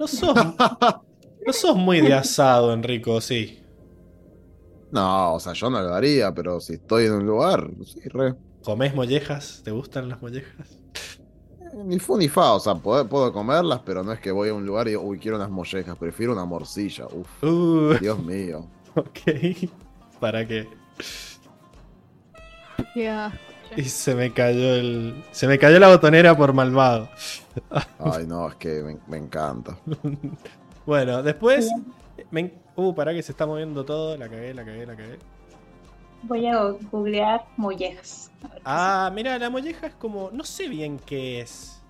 No 0.00 0.08
sos, 0.08 0.40
no 1.46 1.52
sos 1.52 1.76
muy 1.76 2.00
de 2.00 2.14
asado, 2.14 2.72
Enrico, 2.72 3.20
sí. 3.20 3.60
No, 4.92 5.34
o 5.34 5.40
sea, 5.40 5.52
yo 5.52 5.70
no 5.70 5.80
lo 5.80 5.94
haría, 5.94 6.32
pero 6.34 6.60
si 6.60 6.74
estoy 6.74 7.06
en 7.06 7.12
un 7.14 7.26
lugar, 7.26 7.70
sí, 7.84 8.00
re. 8.08 8.34
¿Comés 8.62 8.94
mollejas? 8.94 9.60
¿Te 9.64 9.70
gustan 9.70 10.08
las 10.08 10.22
mollejas? 10.22 10.80
Ni 11.90 11.98
fu 11.98 12.16
ni 12.18 12.28
fa, 12.28 12.52
o 12.54 12.60
sea, 12.60 12.74
puedo, 12.74 13.08
puedo 13.08 13.32
comerlas, 13.32 13.80
pero 13.84 14.02
no 14.02 14.12
es 14.12 14.20
que 14.20 14.30
voy 14.32 14.48
a 14.48 14.54
un 14.54 14.66
lugar 14.66 14.86
y 14.88 14.90
digo, 14.90 15.02
uy, 15.02 15.18
quiero 15.18 15.36
unas 15.36 15.50
mollejas, 15.50 15.96
prefiero 15.96 16.32
una 16.32 16.44
morcilla. 16.44 17.06
Uf, 17.06 17.30
Uh, 17.42 17.98
Dios 17.98 18.18
mío. 18.20 18.72
ok. 18.94 19.70
¿Para 20.20 20.46
qué? 20.46 20.68
Qué 22.92 23.08
asco. 23.08 23.49
Y 23.76 23.84
se 23.84 24.14
me 24.14 24.32
cayó 24.32 24.74
el. 24.74 25.24
Se 25.32 25.46
me 25.46 25.58
cayó 25.58 25.78
la 25.78 25.88
botonera 25.88 26.36
por 26.36 26.52
malvado. 26.52 27.08
Ay, 27.98 28.26
no, 28.26 28.48
es 28.48 28.54
que 28.56 28.82
me, 28.82 28.98
me 29.06 29.16
encanta. 29.16 29.78
Bueno, 30.86 31.22
después. 31.22 31.70
me 32.30 32.52
uh, 32.74 32.94
para 32.94 33.12
que 33.12 33.22
se 33.22 33.32
está 33.32 33.46
moviendo 33.46 33.84
todo. 33.84 34.16
La 34.16 34.28
cagué, 34.28 34.52
la 34.54 34.64
cagué, 34.64 34.86
la 34.86 34.96
cagué. 34.96 35.18
Voy 36.22 36.46
a 36.46 36.58
googlear 36.90 37.44
mollejas. 37.56 38.32
Ah, 38.64 39.10
mira, 39.14 39.38
la 39.38 39.50
molleja 39.50 39.86
es 39.86 39.94
como. 39.94 40.30
No 40.32 40.42
sé 40.44 40.68
bien 40.68 40.98
qué 40.98 41.40
es. 41.42 41.80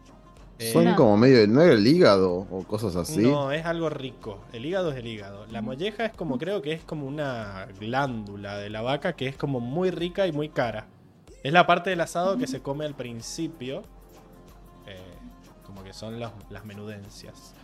Eh, 0.59 0.73
Son 0.73 0.95
como 0.95 1.17
medio, 1.17 1.47
¿no 1.49 1.63
era 1.63 1.73
el 1.73 1.87
hígado 1.87 2.47
o 2.51 2.65
cosas 2.65 2.95
así? 2.95 3.23
No, 3.23 3.51
es 3.51 3.65
algo 3.65 3.89
rico. 3.89 4.45
El 4.53 4.67
hígado 4.67 4.91
es 4.91 4.99
el 4.99 5.07
hígado. 5.07 5.47
La 5.47 5.63
molleja 5.63 6.05
es 6.05 6.13
como, 6.13 6.37
creo 6.37 6.61
que 6.61 6.73
es 6.73 6.85
como 6.85 7.07
una 7.07 7.67
glándula 7.79 8.59
de 8.59 8.69
la 8.69 8.83
vaca 8.83 9.15
que 9.15 9.27
es 9.27 9.37
como 9.37 9.61
muy 9.61 9.91
rica 9.91 10.27
y 10.27 10.33
muy 10.33 10.51
cara. 10.51 10.87
Es 11.43 11.53
la 11.53 11.67
parte 11.67 11.91
del 11.91 12.01
asado 12.01 12.37
que 12.39 12.47
se 12.47 12.63
come 12.63 12.85
al 12.85 12.95
principio. 12.97 13.83
eh, 14.87 15.19
como 15.65 15.83
que 15.85 15.93
son 15.93 16.19
las, 16.21 16.33
las 16.51 16.65
menudencias. 16.65 17.55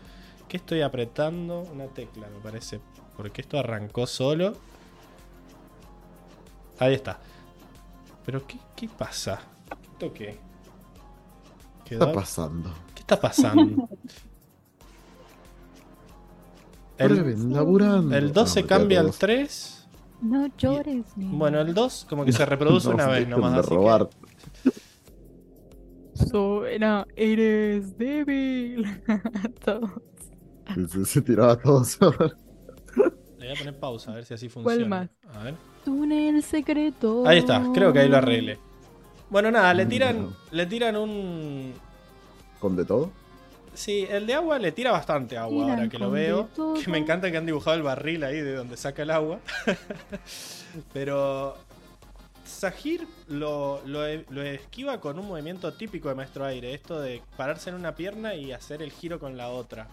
¿Qué 0.48 0.56
estoy 0.58 0.82
apretando? 0.82 1.60
Una 1.62 1.86
tecla, 1.88 2.28
me 2.30 2.38
parece. 2.40 2.80
Porque 3.16 3.40
esto 3.42 3.58
arrancó 3.58 4.06
solo. 4.06 4.56
Ahí 6.78 6.94
está. 6.94 7.20
Pero 8.24 8.46
¿qué, 8.46 8.58
qué 8.76 8.88
pasa? 8.88 9.40
¿Esto 9.82 10.12
qué? 10.12 10.38
¿Qué 11.84 11.96
¿Quedó? 11.96 11.98
está 11.98 12.12
pasando? 12.12 12.74
¿Qué 12.94 13.00
está 13.00 13.20
pasando? 13.20 13.88
El, 16.98 17.36
el 18.10 18.32
2 18.32 18.50
se 18.50 18.66
cambia 18.66 19.00
al 19.00 19.06
todos. 19.06 19.18
3. 19.18 19.75
No 20.28 20.46
llores, 20.58 21.16
nene. 21.16 21.36
Bueno, 21.36 21.60
el 21.60 21.72
2 21.74 22.06
como 22.08 22.24
que 22.24 22.32
se 22.32 22.44
reproduce 22.46 22.88
No, 22.88 22.94
una 22.94 23.06
vez 23.08 23.28
nomás. 23.28 23.52
de 23.54 23.58
así 23.60 23.68
que- 23.68 23.74
robar. 23.74 24.08
Suena, 26.14 27.06
eres 27.14 27.96
débil. 27.98 28.86
Todo. 29.64 30.02
Se, 30.88 31.04
se 31.04 31.22
tiraba 31.22 31.56
todo 31.60 31.84
solo. 31.84 32.32
Le 33.38 33.46
voy 33.48 33.54
a 33.54 33.58
poner 33.58 33.78
pausa 33.78 34.12
a 34.12 34.14
ver 34.16 34.24
si 34.24 34.34
así 34.34 34.48
¿Cuál 34.48 34.64
funciona. 34.64 34.88
más? 35.24 35.36
A 35.36 35.44
ver. 35.44 35.54
Túnel 35.84 36.42
secreto. 36.42 37.24
Ahí 37.26 37.38
está, 37.38 37.62
creo 37.72 37.92
que 37.92 38.00
ahí 38.00 38.08
lo 38.08 38.16
arreglé. 38.16 38.58
Bueno, 39.30 39.50
nada, 39.50 39.74
le 39.74 39.86
tiran, 39.86 40.22
No. 40.22 40.32
le 40.50 40.66
tiran 40.66 40.96
un... 40.96 41.72
¿Con 42.58 42.74
de 42.76 42.84
todo? 42.84 43.10
Sí, 43.76 44.06
el 44.10 44.26
de 44.26 44.34
agua 44.34 44.58
le 44.58 44.72
tira 44.72 44.90
bastante 44.90 45.36
agua 45.36 45.64
Tiran 45.64 45.78
ahora 45.78 45.88
que 45.90 45.98
lo 45.98 46.10
veo. 46.10 46.48
Que 46.82 46.90
me 46.90 46.98
encanta 46.98 47.30
que 47.30 47.36
han 47.36 47.46
dibujado 47.46 47.76
el 47.76 47.82
barril 47.82 48.24
ahí 48.24 48.40
de 48.40 48.54
donde 48.54 48.76
saca 48.76 49.02
el 49.02 49.10
agua. 49.10 49.38
Pero 50.92 51.56
Sahir 52.44 53.06
lo, 53.28 53.82
lo, 53.86 54.00
lo 54.30 54.42
esquiva 54.42 55.00
con 55.00 55.18
un 55.18 55.28
movimiento 55.28 55.72
típico 55.74 56.08
de 56.08 56.14
Maestro 56.14 56.44
Aire. 56.44 56.74
Esto 56.74 57.00
de 57.00 57.20
pararse 57.36 57.70
en 57.70 57.76
una 57.76 57.94
pierna 57.94 58.34
y 58.34 58.52
hacer 58.52 58.82
el 58.82 58.92
giro 58.92 59.18
con 59.18 59.36
la 59.36 59.48
otra. 59.50 59.88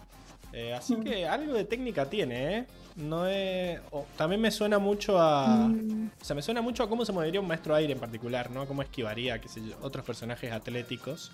Eh, 0.54 0.72
así 0.74 0.96
Mm. 0.96 1.04
que 1.04 1.28
algo 1.28 1.54
de 1.54 1.66
técnica 1.66 2.06
tiene, 2.10 2.58
¿eh? 2.60 2.66
No 2.96 3.28
es... 3.28 3.80
también 4.16 4.40
me 4.40 4.52
suena 4.52 4.78
mucho 4.78 5.20
a... 5.20 5.48
Mm, 5.68 6.12
O 6.22 6.24
sea, 6.26 6.36
me 6.36 6.44
suena 6.44 6.62
mucho 6.62 6.84
a 6.84 6.90
cómo 6.90 7.04
se 7.06 7.12
movería 7.12 7.42
un 7.42 7.48
maestro 7.48 7.74
aire 7.74 7.94
en 7.94 8.00
particular, 8.00 8.52
¿no? 8.52 8.68
Cómo 8.68 8.84
esquivaría, 8.84 9.42
qué 9.42 9.50
sé 9.50 9.62
yo, 9.68 9.76
otros 9.82 10.06
personajes 10.06 10.52
atléticos 10.52 11.32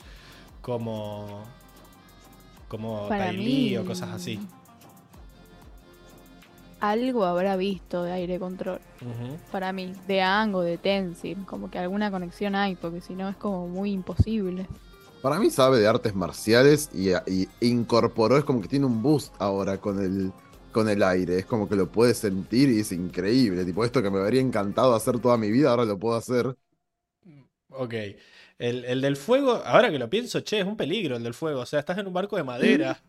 como. 0.61 1.43
Como 2.69 3.15
Para 3.17 3.17
Tai 3.17 3.35
Li 3.37 3.59
mí- 3.67 3.77
o 3.77 3.85
cosas 3.85 4.11
así. 4.11 4.39
Algo 6.81 7.23
habrá 7.25 7.55
visto 7.57 8.03
de 8.03 8.11
aire 8.11 8.39
control. 8.39 8.81
Para 9.51 9.73
mí, 9.73 9.93
de 10.07 10.21
Ang 10.21 10.55
o 10.55 10.61
de 10.61 10.77
Tenzin. 10.77 11.45
Como 11.45 11.69
que 11.69 11.79
alguna 11.79 12.11
conexión 12.11 12.55
hay, 12.55 12.75
porque 12.75 13.01
si 13.01 13.15
no 13.15 13.29
es 13.29 13.37
como 13.37 13.67
muy 13.67 13.91
imposible. 13.91 14.67
Para 15.21 15.39
mí 15.39 15.49
sabe 15.49 15.79
de 15.79 15.87
artes 15.87 16.15
marciales 16.15 16.89
y, 16.93 17.09
y 17.27 17.49
incorporó, 17.61 18.37
es 18.37 18.45
como 18.45 18.61
que 18.61 18.69
tiene 18.69 18.85
un 18.85 19.01
boost 19.01 19.33
ahora 19.39 19.79
con 19.79 20.01
el, 20.01 20.33
con 20.71 20.87
el 20.89 21.03
aire. 21.03 21.39
Es 21.39 21.45
como 21.45 21.67
que 21.67 21.75
lo 21.75 21.91
puede 21.91 22.13
sentir 22.13 22.69
y 22.69 22.79
es 22.79 22.91
increíble. 22.93 23.65
Tipo, 23.65 23.83
esto 23.83 24.01
que 24.01 24.09
me 24.11 24.19
habría 24.19 24.39
encantado 24.41 24.95
hacer 24.95 25.19
toda 25.19 25.37
mi 25.37 25.51
vida, 25.51 25.71
ahora 25.71 25.83
lo 25.85 25.99
puedo 25.99 26.15
hacer. 26.15 26.55
Ok. 27.69 27.93
El, 28.59 28.83
el 28.83 29.01
del 29.01 29.15
fuego, 29.15 29.61
ahora 29.65 29.89
que 29.89 29.97
lo 29.97 30.09
pienso, 30.09 30.41
che, 30.41 30.59
es 30.59 30.65
un 30.65 30.75
peligro 30.75 31.15
el 31.15 31.23
del 31.23 31.33
fuego. 31.33 31.61
O 31.61 31.65
sea, 31.65 31.79
estás 31.79 31.97
en 31.97 32.07
un 32.07 32.13
barco 32.13 32.35
de 32.35 32.43
madera. 32.43 33.01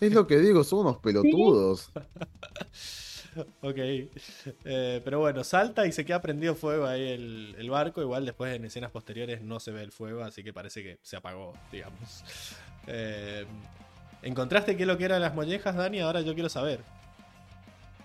Es 0.00 0.12
lo 0.12 0.26
que 0.26 0.38
digo, 0.38 0.64
son 0.64 0.80
unos 0.80 0.98
pelotudos. 0.98 1.90
Ok. 3.60 3.76
Eh, 3.76 5.00
pero 5.04 5.20
bueno, 5.20 5.44
salta 5.44 5.86
y 5.86 5.92
se 5.92 6.04
queda 6.04 6.20
prendido 6.20 6.56
fuego 6.56 6.86
ahí 6.86 7.08
el, 7.10 7.54
el 7.56 7.70
barco. 7.70 8.00
Igual 8.00 8.24
después 8.24 8.56
en 8.56 8.64
escenas 8.64 8.90
posteriores 8.90 9.42
no 9.42 9.60
se 9.60 9.70
ve 9.70 9.82
el 9.82 9.92
fuego, 9.92 10.24
así 10.24 10.42
que 10.42 10.52
parece 10.52 10.82
que 10.82 10.98
se 11.02 11.16
apagó, 11.16 11.52
digamos. 11.70 12.24
Eh, 12.88 13.46
¿Encontraste 14.22 14.76
qué 14.76 14.82
es 14.82 14.88
lo 14.88 14.98
que 14.98 15.04
eran 15.04 15.20
las 15.20 15.34
mollejas, 15.34 15.76
Dani? 15.76 16.00
Ahora 16.00 16.20
yo 16.22 16.34
quiero 16.34 16.48
saber. 16.48 16.80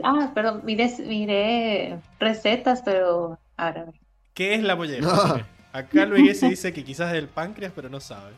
Ah, 0.03 0.31
perdón, 0.35 0.61
miré, 0.65 0.93
miré 0.99 1.99
recetas, 2.19 2.81
pero 2.83 3.39
ahora 3.57 3.87
¿Qué 4.33 4.55
es 4.55 4.63
la 4.63 4.75
molleja? 4.75 5.47
Acá 5.73 6.05
Luis 6.05 6.39
se 6.39 6.49
dice 6.49 6.71
que 6.71 6.83
quizás 6.83 7.11
es 7.13 7.17
el 7.19 7.27
páncreas, 7.27 7.73
pero 7.75 7.89
no 7.89 7.99
sabe. 7.99 8.31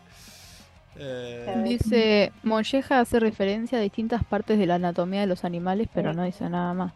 Eh, 0.98 1.62
Dice, 1.66 2.32
molleja 2.44 3.02
hace 3.02 3.20
referencia 3.20 3.78
a 3.78 3.82
distintas 3.82 4.24
partes 4.24 4.58
de 4.58 4.66
la 4.66 4.76
anatomía 4.76 5.22
de 5.22 5.28
los 5.28 5.44
animales, 5.44 5.90
pero 5.94 6.14
no 6.14 6.24
dice 6.24 6.50
nada 6.50 6.74
más. 6.74 6.94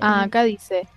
Ah, 0.00 0.22
acá 0.22 0.42
dice, 0.44 0.88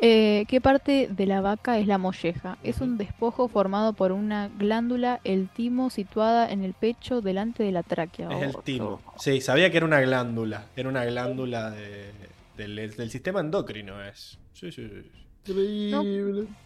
eh, 0.00 0.46
¿qué 0.48 0.60
parte 0.60 1.08
de 1.10 1.26
la 1.26 1.40
vaca 1.42 1.78
es 1.78 1.86
la 1.86 1.98
molleja? 1.98 2.56
Es 2.62 2.80
un 2.80 2.96
despojo 2.98 3.48
formado 3.48 3.92
por 3.92 4.12
una 4.12 4.48
glándula, 4.48 5.20
el 5.24 5.48
timo, 5.48 5.90
situada 5.90 6.50
en 6.50 6.64
el 6.64 6.72
pecho 6.72 7.20
delante 7.20 7.62
de 7.62 7.72
la 7.72 7.82
tráquea. 7.82 8.28
es 8.30 8.42
el 8.42 8.56
Oh, 8.56 8.62
timo. 8.62 9.00
Sí, 9.18 9.40
sabía 9.42 9.70
que 9.70 9.76
era 9.76 9.86
una 9.86 10.00
glándula. 10.00 10.64
Era 10.74 10.88
una 10.88 11.04
glándula 11.04 11.70
de- 11.70 12.12
del, 12.56 12.96
del 12.96 13.10
sistema 13.10 13.40
endocrino. 13.40 14.02
Es. 14.02 14.38
Sí, 14.54 14.72
sí, 14.72 14.88
sí. 14.88 15.10
Increíble. 15.46 16.42
No 16.42 16.65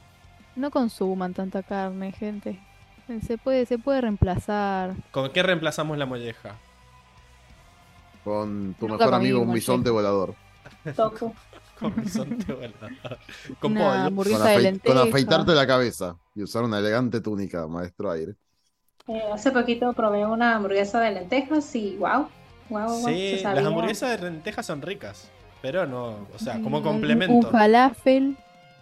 consuman 0.71 1.33
tanta 1.33 1.63
carne, 1.63 2.13
gente. 2.13 2.61
Se 3.27 3.39
puede, 3.39 3.65
se 3.67 3.79
puede 3.79 4.03
reemplazar. 4.03 4.95
¿Con 5.11 5.31
qué 5.33 5.43
reemplazamos 5.43 5.97
la 5.99 6.07
molleja? 6.07 6.57
Con 8.25 8.75
tu 8.79 8.87
Nunca 8.87 9.05
mejor 9.07 9.15
amigo, 9.15 9.41
un 9.41 9.53
bisonte 9.53 9.91
volador. 9.91 10.35
toco. 10.95 11.33
Con 11.81 11.95
bisonte 11.97 12.53
volador. 12.53 13.19
Con. 13.59 13.75
Con, 13.75 13.79
hamburguesa 13.83 14.45
de 14.49 14.57
afei- 14.59 14.63
lenteja. 14.63 14.95
con 15.01 15.09
afeitarte 15.09 15.53
la 15.55 15.67
cabeza 15.67 16.17
y 16.35 16.43
usar 16.43 16.63
una 16.65 16.79
elegante 16.79 17.23
túnica, 17.23 17.67
maestro 17.67 18.11
aire. 18.11 18.35
Eh, 19.09 19.23
hace 19.33 19.51
poquito 19.51 19.93
probé 19.95 20.27
una 20.27 20.57
hamburguesa 20.57 21.01
de 21.01 21.13
lentejas 21.13 21.75
y 21.75 21.97
wow, 21.97 22.29
wow, 22.69 22.87
wow, 22.87 23.09
Sí, 23.09 23.39
se 23.39 23.43
las 23.45 23.65
hamburguesas 23.65 24.21
de 24.21 24.31
lentejas 24.31 24.67
son 24.67 24.83
ricas. 24.83 25.31
Pero 25.63 25.87
no, 25.87 26.27
o 26.35 26.39
sea, 26.39 26.61
como 26.61 26.79
Un- 26.79 26.83
complemento. 26.85 27.33
Un 27.49 27.51
falafel. 27.51 28.37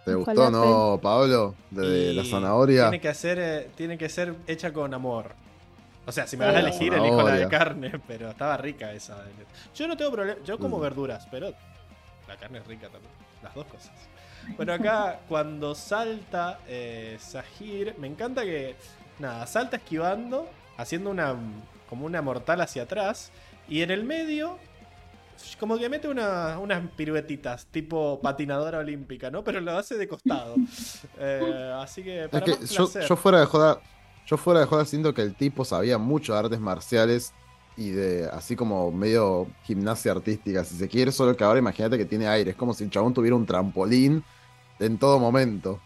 ¿Te 0.05 0.15
gustó, 0.15 0.49
no, 0.49 0.99
Pablo? 1.01 1.55
De 1.69 2.11
Y 2.11 2.13
la 2.13 2.23
zanahoria. 2.25 2.83
Tiene 2.83 3.01
que, 3.01 3.09
hacer, 3.09 3.37
eh, 3.39 3.69
tiene 3.75 3.97
que 3.97 4.09
ser 4.09 4.35
hecha 4.47 4.71
con 4.73 4.93
amor. 4.93 5.33
O 6.05 6.11
sea, 6.11 6.25
si 6.25 6.37
me 6.37 6.45
vas 6.45 6.55
a 6.55 6.59
Sí. 6.59 6.65
elegir, 6.65 6.93
elijo 6.93 7.21
la 7.21 7.35
de 7.35 7.47
carne, 7.47 7.91
pero 8.07 8.29
estaba 8.31 8.57
rica 8.57 8.91
esa. 8.93 9.23
Yo 9.75 9.87
no 9.87 9.95
tengo 9.97 10.11
problema, 10.11 10.39
yo 10.43 10.57
como 10.57 10.77
Mm. 10.77 10.81
verduras, 10.81 11.27
pero 11.29 11.53
la 12.27 12.37
carne 12.37 12.59
es 12.59 12.67
rica 12.67 12.87
también. 12.89 13.11
Las 13.43 13.53
dos 13.53 13.65
cosas. 13.67 13.91
Bueno, 14.57 14.73
acá 14.73 15.19
cuando 15.27 15.75
salta 15.75 16.59
eh, 16.67 17.17
Sahir, 17.19 17.93
me 17.99 18.07
encanta 18.07 18.43
que, 18.43 18.75
nada, 19.19 19.45
salta 19.45 19.77
esquivando, 19.77 20.49
haciendo 20.77 21.09
una, 21.11 21.35
como 21.89 22.05
una 22.05 22.21
mortal 22.21 22.61
hacia 22.61 22.83
atrás, 22.83 23.31
y 23.67 23.81
en 23.83 23.91
el 23.91 24.03
medio, 24.03 24.57
como 25.59 25.77
que 25.77 25.89
mete 25.89 26.07
una- 26.07 26.59
unas 26.59 26.89
piruetitas, 26.91 27.67
tipo 27.67 28.21
patinadora 28.21 28.79
olímpica, 28.79 29.29
¿no? 29.31 29.43
Pero 29.43 29.61
lo 29.61 29.71
hace 29.77 29.97
de 29.97 30.07
costado. 30.07 30.55
Eh, 31.17 31.71
así 31.81 32.03
que, 32.03 32.23
Es 32.23 32.29
para 32.29 32.45
que 32.45 32.51
más 32.51 32.71
yo, 32.71 32.89
yo 32.99 33.15
fuera 33.15 33.39
de 33.39 33.45
joda, 33.45 33.81
yo 34.25 34.37
fuera 34.37 34.59
de 34.61 34.65
joda 34.65 34.85
siento 34.85 35.13
que 35.13 35.21
el 35.21 35.35
tipo 35.35 35.65
sabía 35.65 35.97
mucho 35.97 36.33
de 36.33 36.39
artes 36.39 36.59
marciales 36.59 37.33
y 37.77 37.91
de 37.91 38.27
así 38.31 38.55
como 38.55 38.91
medio 38.91 39.47
gimnasia 39.63 40.11
artística, 40.11 40.63
si 40.63 40.75
se 40.77 40.87
quiere, 40.87 41.11
solo 41.11 41.35
que 41.35 41.43
ahora 41.43 41.59
imagínate 41.59 41.97
que 41.97 42.05
tiene 42.05 42.27
aire, 42.27 42.51
es 42.51 42.57
como 42.57 42.73
si 42.73 42.83
el 42.83 42.89
chabón 42.89 43.13
tuviera 43.13 43.35
un 43.35 43.45
trampolín 43.45 44.23
en 44.79 44.97
todo 44.97 45.19
momento. 45.19 45.79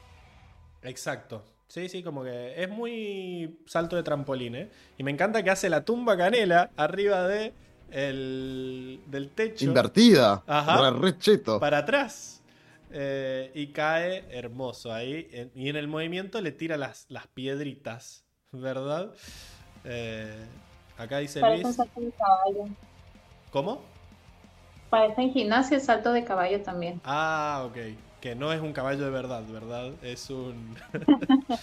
Exacto. 0.82 1.44
Sí, 1.68 1.90
sí, 1.90 2.04
como 2.04 2.24
que 2.24 2.62
es 2.62 2.70
muy 2.70 3.60
salto 3.66 3.96
de 3.96 4.04
trampolín, 4.04 4.56
¿eh? 4.56 4.70
Y 4.98 5.04
me 5.04 5.12
encanta 5.12 5.42
que 5.44 5.50
hace 5.50 5.70
la 5.70 5.84
tumba 5.84 6.16
canela 6.18 6.72
arriba 6.76 7.28
de 7.28 7.54
el, 7.94 9.00
del 9.08 9.30
techo 9.30 9.66
Invertida, 9.66 10.44
Ajá. 10.48 10.92
re, 10.92 11.00
re 11.00 11.18
cheto. 11.18 11.60
para 11.60 11.80
atrás. 11.80 12.42
Eh, 12.96 13.52
y 13.56 13.68
cae 13.68 14.26
hermoso 14.30 14.94
ahí. 14.94 15.28
En- 15.32 15.52
y 15.56 15.70
en 15.70 15.76
el 15.78 15.88
movimiento 15.88 16.40
le 16.42 16.52
tira 16.52 16.78
las, 16.78 17.06
las 17.10 17.28
piedritas, 17.28 18.24
¿verdad? 18.52 19.12
Eh, 19.84 20.46
acá 20.98 21.18
dice 21.20 21.40
Parece 21.40 21.58
un 21.60 21.64
Luis. 21.64 21.76
salto 21.76 22.00
de 22.02 22.12
caballo. 22.12 22.70
¿Cómo? 23.52 23.82
Parece 24.90 25.22
en 25.24 25.34
gimnasia 25.34 25.78
el 25.78 25.82
salto 25.82 26.12
de 26.14 26.24
caballo 26.24 26.62
también. 26.62 27.02
Ah, 27.04 27.64
ok. 27.68 27.78
Que 28.22 28.36
no 28.36 28.54
es 28.54 28.62
un 28.62 28.74
caballo 28.74 29.04
de 29.04 29.10
verdad, 29.12 29.44
¿verdad? 29.52 29.92
Es 30.04 30.30
un. 30.30 30.76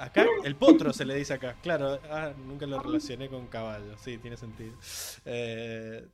acá, 0.00 0.26
el 0.44 0.56
potro 0.56 0.92
se 0.92 1.04
le 1.04 1.14
dice 1.14 1.34
acá. 1.34 1.56
Claro, 1.62 2.00
ah, 2.10 2.32
nunca 2.36 2.66
lo 2.66 2.80
relacioné 2.80 3.28
con 3.28 3.46
caballo. 3.46 3.96
Sí, 3.98 4.18
tiene 4.18 4.36
sentido. 4.36 4.76
Eh, 5.24 6.08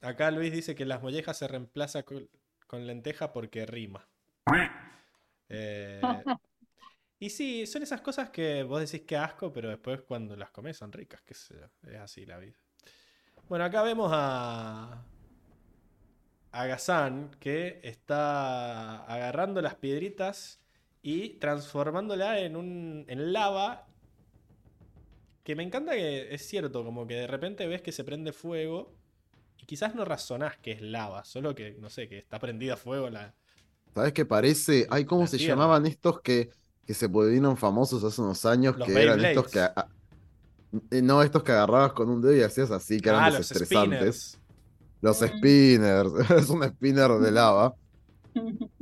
acá 0.00 0.30
Luis 0.30 0.52
dice 0.52 0.74
que 0.74 0.84
las 0.84 1.02
mollejas 1.02 1.36
se 1.36 1.46
reemplaza 1.46 2.04
con, 2.04 2.86
lenteja 2.86 3.32
porque 3.32 3.66
rima. 3.66 4.08
Eh, 5.48 6.00
y 7.18 7.30
sí, 7.30 7.66
son 7.66 7.82
esas 7.82 8.00
cosas 8.00 8.30
que 8.30 8.62
vos 8.62 8.80
decís 8.80 9.06
que 9.06 9.16
asco, 9.16 9.52
pero 9.52 9.68
después 9.68 10.00
cuando 10.02 10.34
las 10.34 10.50
comes 10.50 10.76
son 10.76 10.92
ricas, 10.92 11.22
yo. 11.50 11.90
Es 11.90 12.00
así 12.00 12.24
la 12.24 12.38
vida. 12.38 12.56
Bueno, 13.48 13.64
acá 13.64 13.82
vemos 13.82 14.10
a. 14.12 15.04
A 16.52 16.64
Gazán 16.64 17.36
que 17.38 17.80
está 17.82 19.04
agarrando 19.04 19.60
las 19.60 19.74
piedritas 19.74 20.65
y 21.12 21.38
transformándola 21.38 22.40
en 22.40 22.56
un 22.56 23.04
en 23.08 23.32
lava 23.32 23.86
que 25.44 25.54
me 25.54 25.62
encanta 25.62 25.92
que 25.92 26.34
es 26.34 26.46
cierto, 26.46 26.84
como 26.84 27.06
que 27.06 27.14
de 27.14 27.26
repente 27.26 27.66
ves 27.66 27.82
que 27.82 27.92
se 27.92 28.04
prende 28.04 28.32
fuego 28.32 28.92
y 29.58 29.66
quizás 29.66 29.94
no 29.94 30.04
razonás 30.04 30.58
que 30.58 30.72
es 30.72 30.82
lava, 30.82 31.24
solo 31.24 31.54
que 31.54 31.76
no 31.80 31.90
sé, 31.90 32.08
que 32.08 32.18
está 32.18 32.38
prendida 32.40 32.76
fuego 32.76 33.10
la 33.10 33.34
¿Sabes 33.94 34.12
qué 34.12 34.26
parece? 34.26 34.86
Ay, 34.90 35.04
¿cómo 35.06 35.26
se 35.26 35.38
tierra. 35.38 35.54
llamaban 35.54 35.86
estos 35.86 36.20
que, 36.20 36.50
que 36.86 36.94
se 36.94 37.06
volvieron 37.06 37.56
famosos 37.56 38.04
hace 38.04 38.20
unos 38.20 38.44
años? 38.44 38.76
Los 38.76 38.88
que 38.88 39.02
eran 39.02 39.20
estos 39.20 39.48
que. 39.48 39.60
A- 39.60 39.88
eh, 40.90 41.02
No, 41.02 41.22
estos 41.22 41.42
que 41.42 41.52
agarrabas 41.52 41.92
con 41.92 42.10
un 42.10 42.20
dedo 42.22 42.36
y 42.36 42.42
hacías 42.42 42.70
así, 42.70 43.00
que 43.00 43.08
eran 43.08 43.24
ah, 43.24 43.30
los 43.30 43.48
desestresantes. 43.48 44.16
spinners. 44.16 44.40
Los 45.00 45.18
spinners. 45.20 46.12
Es 46.30 46.50
un 46.50 46.64
spinner 46.64 47.10
de 47.20 47.30
lava. 47.32 47.74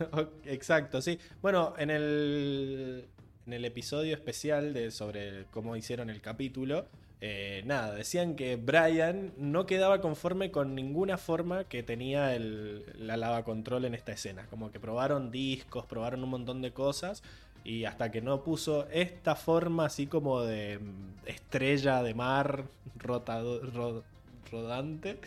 Exacto, 0.44 1.00
sí. 1.02 1.18
Bueno, 1.42 1.74
en 1.78 1.90
el, 1.90 3.06
en 3.46 3.52
el 3.52 3.64
episodio 3.64 4.14
especial 4.14 4.72
de, 4.72 4.90
sobre 4.90 5.44
cómo 5.50 5.76
hicieron 5.76 6.10
el 6.10 6.20
capítulo, 6.20 6.86
eh, 7.20 7.62
nada, 7.66 7.94
decían 7.94 8.34
que 8.34 8.56
Brian 8.56 9.32
no 9.36 9.66
quedaba 9.66 10.00
conforme 10.00 10.50
con 10.50 10.74
ninguna 10.74 11.18
forma 11.18 11.64
que 11.64 11.82
tenía 11.82 12.34
el, 12.34 12.84
la 12.98 13.16
lava 13.16 13.44
control 13.44 13.84
en 13.84 13.94
esta 13.94 14.12
escena. 14.12 14.46
Como 14.48 14.70
que 14.72 14.80
probaron 14.80 15.30
discos, 15.30 15.84
probaron 15.86 16.24
un 16.24 16.30
montón 16.30 16.62
de 16.62 16.72
cosas. 16.72 17.22
Y 17.62 17.84
hasta 17.84 18.10
que 18.10 18.22
no 18.22 18.42
puso 18.42 18.88
esta 18.90 19.34
forma 19.36 19.84
así 19.84 20.06
como 20.06 20.40
de 20.40 20.78
mm, 20.78 21.28
estrella 21.28 22.02
de 22.02 22.14
mar 22.14 22.64
rotado- 22.98 23.60
ro- 23.60 24.02
rodante, 24.50 25.18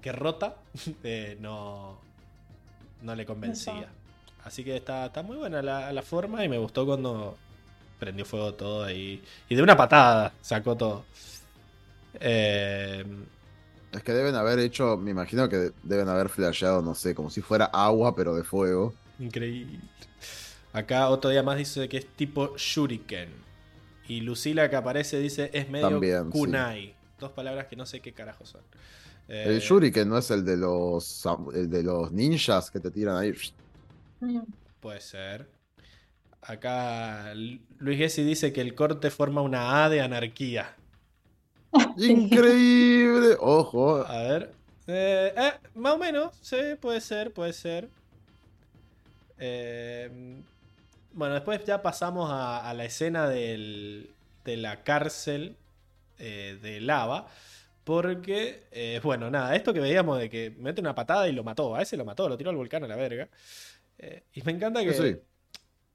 que 0.00 0.12
rota, 0.12 0.56
eh, 1.04 1.36
no, 1.40 1.98
no 3.00 3.14
le 3.14 3.26
convencía. 3.26 3.94
Así 4.38 4.64
que 4.64 4.76
está, 4.76 5.06
está 5.06 5.22
muy 5.22 5.36
buena 5.36 5.62
la, 5.62 5.92
la 5.92 6.02
forma 6.02 6.44
y 6.44 6.48
me 6.48 6.58
gustó 6.58 6.86
cuando 6.86 7.42
prendió 7.98 8.24
fuego 8.24 8.54
todo 8.54 8.84
ahí. 8.84 9.24
Y 9.48 9.54
de 9.54 9.62
una 9.62 9.76
patada 9.76 10.38
sacó 10.40 10.76
todo. 10.76 11.08
Eh, 12.14 13.04
Es 13.92 14.02
que 14.04 14.12
deben 14.12 14.34
haber 14.36 14.58
hecho, 14.60 14.96
me 14.96 15.10
imagino 15.12 15.48
que 15.48 15.72
deben 15.82 16.08
haber 16.08 16.28
flasheado, 16.28 16.82
no 16.82 16.94
sé, 16.94 17.14
como 17.14 17.30
si 17.30 17.40
fuera 17.42 17.66
agua, 17.66 18.14
pero 18.16 18.34
de 18.34 18.44
fuego. 18.44 18.94
increíble. 19.18 19.80
Acá 20.72 21.08
otro 21.10 21.30
día 21.30 21.42
más 21.42 21.58
dice 21.58 21.88
que 21.88 21.98
es 21.98 22.16
tipo 22.16 22.56
shuriken. 22.56 23.46
Y 24.04 24.20
Lucila 24.22 24.70
que 24.70 24.76
aparece 24.76 25.18
dice 25.20 25.50
es 25.54 25.68
medio 25.70 25.88
También, 25.88 26.32
sí. 26.32 26.60
kunai. 26.68 26.96
Dos 27.18 27.32
palabras 27.32 27.66
que 27.68 27.76
no 27.76 27.86
sé 27.86 28.00
qué 28.02 28.14
carajo 28.14 28.46
son. 28.46 28.62
Eh, 29.30 29.44
El 29.46 29.60
Shuriken 29.60 30.08
no 30.08 30.18
es 30.18 30.30
el 30.30 30.44
de 30.44 30.56
los 30.56 31.24
el 31.54 31.70
de 31.70 31.82
los 31.84 32.10
ninjas 32.12 32.70
que 32.70 32.80
te 32.80 32.90
tiran 32.90 33.16
ahí. 33.16 33.32
Puede 34.80 35.00
ser. 35.00 35.46
Acá 36.42 37.32
Lu- 37.34 37.60
Luis 37.78 37.98
Gessi 37.98 38.24
dice 38.24 38.52
que 38.52 38.60
el 38.60 38.74
corte 38.74 39.10
forma 39.10 39.40
una 39.42 39.84
A 39.84 39.88
de 39.88 40.00
anarquía. 40.00 40.74
Increíble. 41.96 43.36
Ojo. 43.38 44.04
A 44.06 44.22
ver. 44.22 44.52
Eh, 44.86 45.32
eh, 45.36 45.52
más 45.76 45.94
o 45.94 45.98
menos, 45.98 46.36
sí, 46.40 46.56
puede 46.80 47.00
ser, 47.00 47.32
puede 47.32 47.52
ser. 47.52 47.88
Eh, 49.38 50.10
bueno, 51.12 51.34
después 51.34 51.64
ya 51.64 51.82
pasamos 51.82 52.30
a, 52.30 52.68
a 52.68 52.74
la 52.74 52.84
escena 52.84 53.28
del- 53.28 54.10
de 54.44 54.56
la 54.56 54.82
cárcel 54.82 55.56
eh, 56.18 56.58
de 56.62 56.80
lava. 56.80 57.28
Porque, 57.84 58.66
eh, 58.70 59.00
bueno, 59.02 59.30
nada, 59.30 59.56
esto 59.56 59.72
que 59.72 59.80
veíamos 59.80 60.18
de 60.18 60.28
que 60.28 60.54
mete 60.58 60.80
una 60.80 60.94
patada 60.94 61.28
y 61.28 61.32
lo 61.32 61.42
mató. 61.44 61.74
A 61.74 61.82
ese 61.82 61.96
lo 61.96 62.04
mató, 62.04 62.28
lo 62.28 62.36
tiró 62.36 62.50
al 62.50 62.56
volcán 62.56 62.84
a 62.84 62.88
la 62.88 62.96
verga. 62.96 63.28
Eh, 63.98 64.24
y 64.34 64.42
me 64.42 64.52
encanta 64.52 64.82
que 64.84 64.92
Sí. 64.94 65.16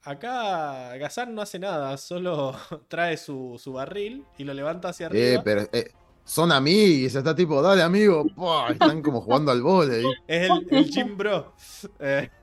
acá 0.02 0.96
Gazan 0.98 1.34
no 1.34 1.42
hace 1.42 1.60
nada, 1.60 1.98
solo 1.98 2.56
trae 2.88 3.18
su, 3.18 3.60
su 3.62 3.74
barril 3.74 4.24
y 4.38 4.44
lo 4.44 4.54
levanta 4.54 4.90
hacia 4.90 5.08
Eh, 5.08 5.10
arriba. 5.38 5.44
pero 5.44 5.62
eh, 5.72 5.92
son 6.24 6.52
amigos, 6.52 7.16
está 7.16 7.36
tipo, 7.36 7.62
dale 7.62 7.82
amigo. 7.84 8.26
Pua, 8.36 8.70
están 8.72 9.02
como 9.02 9.22
jugando 9.22 9.52
al 9.52 9.62
volei. 9.62 10.06
Es 10.28 10.50
el, 10.50 10.68
el 10.72 10.86
Jim 10.86 11.18
Bro. 11.18 11.54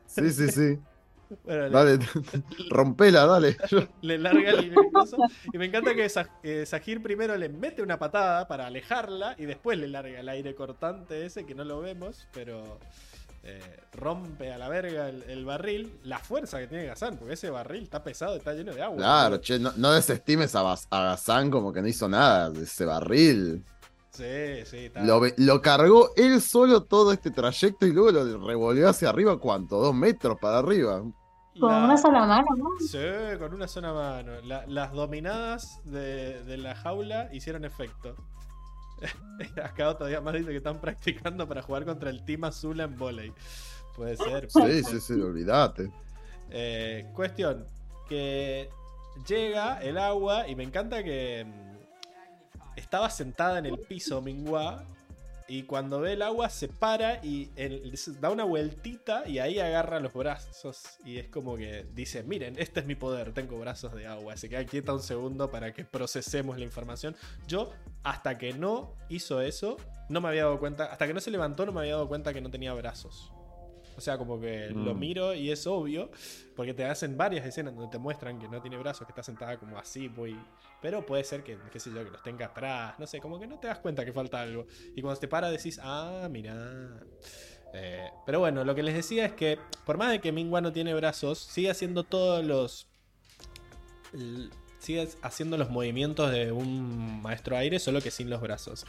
Sí, 0.06 0.30
sí, 0.30 0.48
sí. 0.50 0.78
Bueno, 1.44 1.62
le- 1.64 1.70
Dale, 1.70 1.98
rompela, 2.70 3.26
dale. 3.26 3.56
le 4.02 4.18
larga 4.18 4.50
el 4.50 4.74
coso. 4.92 5.16
Y 5.52 5.58
me 5.58 5.66
encanta 5.66 5.94
que 5.94 6.08
Sa- 6.08 6.28
eh, 6.42 6.64
Sahir 6.66 7.02
primero 7.02 7.36
le 7.36 7.48
mete 7.48 7.82
una 7.82 7.98
patada 7.98 8.46
para 8.48 8.66
alejarla 8.66 9.34
y 9.38 9.44
después 9.46 9.78
le 9.78 9.88
larga 9.88 10.20
el 10.20 10.28
aire 10.28 10.54
cortante 10.54 11.24
ese 11.26 11.44
que 11.46 11.54
no 11.54 11.64
lo 11.64 11.80
vemos, 11.80 12.26
pero 12.32 12.78
eh, 13.44 13.60
rompe 13.92 14.52
a 14.52 14.58
la 14.58 14.68
verga 14.68 15.08
el, 15.08 15.22
el 15.24 15.44
barril. 15.44 15.98
La 16.04 16.18
fuerza 16.18 16.58
que 16.60 16.66
tiene 16.68 16.84
Gazan, 16.86 17.16
porque 17.16 17.34
ese 17.34 17.50
barril 17.50 17.82
está 17.84 18.02
pesado, 18.04 18.36
está 18.36 18.52
lleno 18.54 18.72
de 18.72 18.82
agua. 18.82 18.96
Claro, 18.98 19.38
che, 19.40 19.58
no, 19.58 19.72
no 19.76 19.92
desestimes 19.92 20.54
a, 20.54 20.62
Bas- 20.62 20.86
a 20.90 21.02
Gazán 21.04 21.50
como 21.50 21.72
que 21.72 21.82
no 21.82 21.88
hizo 21.88 22.08
nada 22.08 22.50
de 22.50 22.62
ese 22.64 22.84
barril. 22.84 23.64
Sí, 24.10 24.24
sí, 24.66 24.92
lo 25.38 25.62
cargó 25.62 26.10
él 26.16 26.42
solo 26.42 26.82
todo 26.82 27.12
este 27.12 27.30
trayecto 27.30 27.86
y 27.86 27.92
luego 27.94 28.10
lo 28.10 28.46
revolvió 28.46 28.90
hacia 28.90 29.08
arriba, 29.08 29.38
¿cuánto? 29.38 29.78
Dos 29.78 29.94
metros 29.94 30.38
para 30.38 30.58
arriba. 30.58 31.02
Con 31.60 31.70
La- 31.70 31.84
una 31.84 31.96
sola 31.98 32.24
mano, 32.26 32.46
¿no? 32.56 32.66
Sí, 32.80 32.98
con 33.38 33.52
una 33.54 33.68
sola 33.68 33.92
mano. 33.92 34.40
La- 34.42 34.64
las 34.66 34.92
dominadas 34.92 35.80
de, 35.84 36.42
de 36.44 36.56
la 36.56 36.74
jaula 36.74 37.28
hicieron 37.32 37.64
efecto. 37.64 38.16
Acá 39.62 39.96
todavía 39.96 40.20
más 40.20 40.34
dice 40.34 40.50
que 40.50 40.56
están 40.58 40.80
practicando 40.80 41.46
para 41.48 41.62
jugar 41.62 41.84
contra 41.84 42.10
el 42.10 42.24
Team 42.24 42.44
Azul 42.44 42.80
en 42.80 42.96
volei. 42.96 43.32
Puede 43.96 44.16
ser. 44.16 44.48
puede 44.52 44.82
Sí, 44.82 44.90
ser. 44.90 45.00
sí, 45.00 45.14
sí, 45.14 45.20
olvídate. 45.20 45.90
Eh, 46.50 47.10
cuestión, 47.14 47.66
que 48.08 48.70
llega 49.26 49.82
el 49.82 49.98
agua 49.98 50.48
y 50.48 50.54
me 50.56 50.62
encanta 50.62 51.02
que 51.02 51.44
mm, 51.46 52.78
estaba 52.78 53.10
sentada 53.10 53.58
en 53.58 53.66
el 53.66 53.78
piso 53.78 54.20
Mingua 54.22 54.84
y 55.48 55.64
cuando 55.64 56.00
ve 56.00 56.14
el 56.14 56.22
agua 56.22 56.48
se 56.48 56.68
para 56.68 57.24
y 57.24 57.50
da 58.20 58.30
una 58.30 58.44
vueltita 58.44 59.26
y 59.26 59.38
ahí 59.38 59.58
agarra 59.58 60.00
los 60.00 60.12
brazos 60.12 60.98
y 61.04 61.18
es 61.18 61.28
como 61.28 61.56
que 61.56 61.86
dice, 61.94 62.22
miren, 62.22 62.54
este 62.58 62.80
es 62.80 62.86
mi 62.86 62.94
poder, 62.94 63.32
tengo 63.32 63.58
brazos 63.58 63.94
de 63.94 64.06
agua. 64.06 64.36
Se 64.36 64.48
queda 64.48 64.64
quieta 64.64 64.92
un 64.92 65.02
segundo 65.02 65.50
para 65.50 65.72
que 65.72 65.84
procesemos 65.84 66.58
la 66.58 66.64
información. 66.64 67.16
Yo, 67.46 67.70
hasta 68.02 68.38
que 68.38 68.52
no 68.52 68.94
hizo 69.08 69.40
eso, 69.40 69.76
no 70.08 70.20
me 70.20 70.28
había 70.28 70.44
dado 70.44 70.58
cuenta, 70.58 70.84
hasta 70.86 71.06
que 71.06 71.14
no 71.14 71.20
se 71.20 71.30
levantó 71.30 71.66
no 71.66 71.72
me 71.72 71.80
había 71.80 71.94
dado 71.94 72.08
cuenta 72.08 72.32
que 72.32 72.40
no 72.40 72.50
tenía 72.50 72.72
brazos. 72.74 73.32
O 73.96 74.00
sea, 74.00 74.18
como 74.18 74.40
que 74.40 74.68
lo 74.70 74.94
Mm. 74.94 74.98
miro 74.98 75.34
y 75.34 75.50
es 75.50 75.66
obvio, 75.66 76.10
porque 76.56 76.74
te 76.74 76.84
hacen 76.84 77.16
varias 77.16 77.44
escenas 77.46 77.74
donde 77.74 77.90
te 77.90 77.98
muestran 77.98 78.38
que 78.38 78.48
no 78.48 78.60
tiene 78.60 78.76
brazos, 78.78 79.06
que 79.06 79.12
está 79.12 79.22
sentada 79.22 79.58
como 79.58 79.78
así, 79.78 80.08
muy... 80.08 80.38
Pero 80.80 81.04
puede 81.06 81.24
ser 81.24 81.44
que, 81.44 81.58
qué 81.70 81.78
sé 81.78 81.90
yo, 81.92 82.04
que 82.04 82.10
los 82.10 82.22
tenga 82.22 82.46
atrás, 82.46 82.98
no 82.98 83.06
sé, 83.06 83.20
como 83.20 83.38
que 83.38 83.46
no 83.46 83.58
te 83.58 83.68
das 83.68 83.78
cuenta 83.78 84.04
que 84.04 84.12
falta 84.12 84.40
algo. 84.40 84.66
Y 84.96 85.02
cuando 85.02 85.20
te 85.20 85.28
para 85.28 85.50
decís, 85.50 85.78
ah, 85.82 86.26
mira. 86.30 87.00
Eh, 87.74 88.10
pero 88.26 88.40
bueno, 88.40 88.64
lo 88.64 88.74
que 88.74 88.82
les 88.82 88.94
decía 88.94 89.24
es 89.24 89.32
que, 89.32 89.58
por 89.86 89.96
más 89.96 90.10
de 90.10 90.20
que 90.20 90.32
Mingua 90.32 90.60
no 90.60 90.72
tiene 90.72 90.92
brazos, 90.94 91.38
sigue 91.38 91.70
haciendo 91.70 92.04
todos 92.04 92.44
los... 92.44 92.88
Sigue 94.78 95.08
haciendo 95.22 95.56
los 95.56 95.70
movimientos 95.70 96.30
de 96.32 96.50
un 96.50 97.22
maestro 97.22 97.56
aire, 97.56 97.78
solo 97.78 98.00
que 98.00 98.10
sin 98.10 98.28
los 98.28 98.40
brazos. 98.40 98.84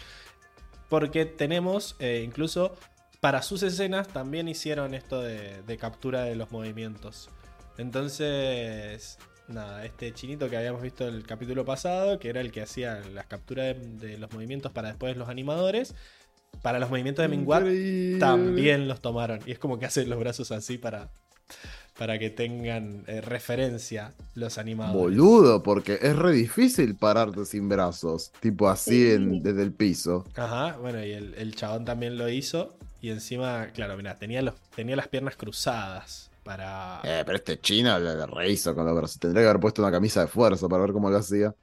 Porque 0.89 1.25
tenemos 1.25 1.95
eh, 1.99 2.23
incluso 2.25 2.75
para 3.23 3.41
sus 3.41 3.63
escenas 3.63 4.09
también 4.09 4.49
hicieron 4.49 4.93
esto 4.93 5.21
de, 5.21 5.61
de 5.65 5.77
captura 5.77 6.25
de 6.25 6.35
los 6.35 6.51
movimientos. 6.51 7.29
Entonces, 7.77 9.17
nada, 9.47 9.85
este 9.85 10.13
chinito 10.13 10.49
que 10.49 10.57
habíamos 10.57 10.81
visto 10.81 11.07
el 11.07 11.25
capítulo 11.25 11.63
pasado, 11.63 12.19
que 12.19 12.27
era 12.27 12.41
el 12.41 12.51
que 12.51 12.61
hacía 12.61 12.99
las 13.13 13.25
capturas 13.27 13.67
de, 13.79 14.07
de 14.09 14.17
los 14.17 14.29
movimientos 14.33 14.73
para 14.73 14.89
después 14.89 15.15
los 15.15 15.29
animadores, 15.29 15.95
para 16.61 16.79
los 16.79 16.89
movimientos 16.89 17.23
de 17.23 17.29
Minguat 17.29 17.63
también 18.19 18.89
los 18.89 18.99
tomaron. 18.99 19.39
Y 19.45 19.51
es 19.51 19.59
como 19.59 19.79
que 19.79 19.85
hacen 19.85 20.09
los 20.09 20.19
brazos 20.19 20.51
así 20.51 20.77
para, 20.77 21.09
para 21.97 22.19
que 22.19 22.29
tengan 22.29 23.05
eh, 23.07 23.21
referencia 23.21 24.13
los 24.35 24.57
animadores. 24.57 24.99
Boludo, 25.17 25.63
porque 25.63 25.97
es 26.01 26.13
re 26.17 26.33
difícil 26.33 26.95
pararte 26.97 27.45
sin 27.45 27.69
brazos, 27.69 28.33
tipo 28.41 28.67
así 28.67 28.91
Sí. 29.07 29.11
en- 29.13 29.41
desde 29.41 29.63
el 29.63 29.71
piso. 29.71 30.25
Ajá, 30.35 30.75
bueno, 30.77 31.01
y 31.05 31.11
el, 31.13 31.35
el 31.35 31.55
chabón 31.55 31.85
también 31.85 32.17
lo 32.17 32.27
hizo. 32.27 32.77
Y 33.03 33.09
encima, 33.09 33.67
claro, 33.73 33.97
mira, 33.97 34.15
tenía, 34.15 34.41
los, 34.41 34.55
tenía 34.73 34.95
las 34.95 35.09
piernas 35.09 35.35
cruzadas 35.35 36.31
para... 36.41 37.01
Eh, 37.03 37.23
pero 37.25 37.35
este 37.35 37.59
chino 37.59 37.99
le, 37.99 38.25
rehizo 38.25 38.73
con 38.73 38.85
los 38.85 38.95
brazos. 38.95 39.19
Tendría 39.19 39.43
que 39.43 39.49
haber 39.49 39.59
puesto 39.59 39.81
una 39.81 39.91
camisa 39.91 40.21
de 40.21 40.27
fuerza 40.27 40.69
para 40.69 40.83
ver 40.83 40.93
cómo 40.93 41.09
lo 41.09 41.17
hacía. 41.17 41.53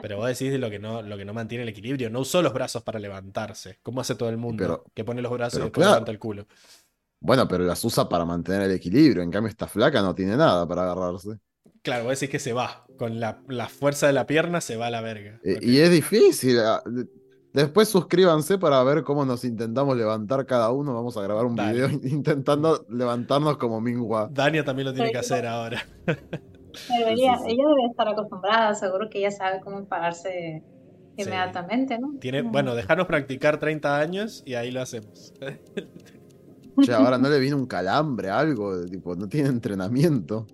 Pero 0.00 0.18
vos 0.18 0.28
decís 0.28 0.52
de 0.52 0.58
lo 0.58 0.70
que 0.70 0.78
no, 0.78 1.02
lo 1.02 1.18
que 1.18 1.24
no 1.24 1.34
mantiene 1.34 1.64
el 1.64 1.68
equilibrio. 1.70 2.10
No 2.10 2.20
usó 2.20 2.42
los 2.42 2.52
brazos 2.52 2.84
para 2.84 3.00
levantarse. 3.00 3.80
¿Cómo 3.82 4.00
hace 4.00 4.14
todo 4.14 4.28
el 4.28 4.36
mundo? 4.36 4.62
Pero- 4.62 4.84
que 4.94 5.02
pone 5.02 5.20
los 5.20 5.32
brazos 5.32 5.58
y 5.58 5.62
después 5.62 5.82
claro. 5.82 5.94
levanta 5.94 6.12
el 6.12 6.20
culo. 6.20 6.46
Bueno, 7.18 7.48
pero 7.48 7.64
las 7.64 7.84
usa 7.84 8.08
para 8.08 8.24
mantener 8.24 8.62
el 8.62 8.70
equilibrio. 8.70 9.24
En 9.24 9.32
cambio, 9.32 9.48
esta 9.50 9.66
flaca 9.66 10.00
no 10.00 10.14
tiene 10.14 10.36
nada 10.36 10.64
para 10.68 10.82
agarrarse. 10.82 11.40
Claro, 11.82 12.04
vos 12.04 12.20
decís 12.20 12.30
que 12.30 12.38
se 12.38 12.52
va. 12.52 12.86
Con 12.96 13.18
la, 13.18 13.42
la 13.48 13.68
fuerza 13.68 14.06
de 14.06 14.12
la 14.12 14.28
pierna 14.28 14.60
se 14.60 14.76
va 14.76 14.86
a 14.86 14.90
la 14.90 15.00
verga. 15.00 15.40
Eh. 15.42 15.58
Y 15.60 15.78
es 15.78 15.90
difícil. 15.90 16.60
De- 17.56 17.62
Después 17.62 17.88
suscríbanse 17.88 18.58
para 18.58 18.82
ver 18.84 19.02
cómo 19.02 19.24
nos 19.24 19.44
intentamos 19.44 19.96
levantar 19.96 20.46
cada 20.46 20.70
uno. 20.70 20.94
Vamos 20.94 21.16
a 21.16 21.22
grabar 21.22 21.46
un 21.46 21.56
Dale. 21.56 21.72
video 21.72 21.88
intentando 22.04 22.84
levantarnos 22.88 23.56
como 23.56 23.80
Mingua. 23.80 24.28
Dania 24.32 24.64
también 24.64 24.86
lo 24.88 24.94
tiene 24.94 25.10
que 25.10 25.18
hacer 25.18 25.46
ahora. 25.46 25.82
Debería, 26.06 27.32
ella 27.46 27.64
debe 27.68 27.86
estar 27.90 28.06
acostumbrada, 28.08 28.74
seguro 28.74 29.08
que 29.10 29.18
ella 29.20 29.30
sabe 29.30 29.60
cómo 29.60 29.84
pararse 29.86 30.62
Sí. 31.16 31.22
inmediatamente, 31.22 31.98
¿no? 31.98 32.14
Tiene, 32.20 32.42
bueno, 32.42 32.74
dejarnos 32.74 33.06
practicar 33.06 33.58
30 33.58 33.98
años 33.98 34.42
y 34.44 34.52
ahí 34.54 34.70
lo 34.70 34.82
hacemos. 34.82 35.32
Che, 36.84 36.92
ahora 36.92 37.16
no 37.16 37.30
le 37.30 37.38
viene 37.38 37.56
un 37.56 37.64
calambre, 37.64 38.28
algo, 38.28 38.84
tipo, 38.84 39.16
no 39.16 39.26
tiene 39.26 39.48
entrenamiento. 39.48 40.46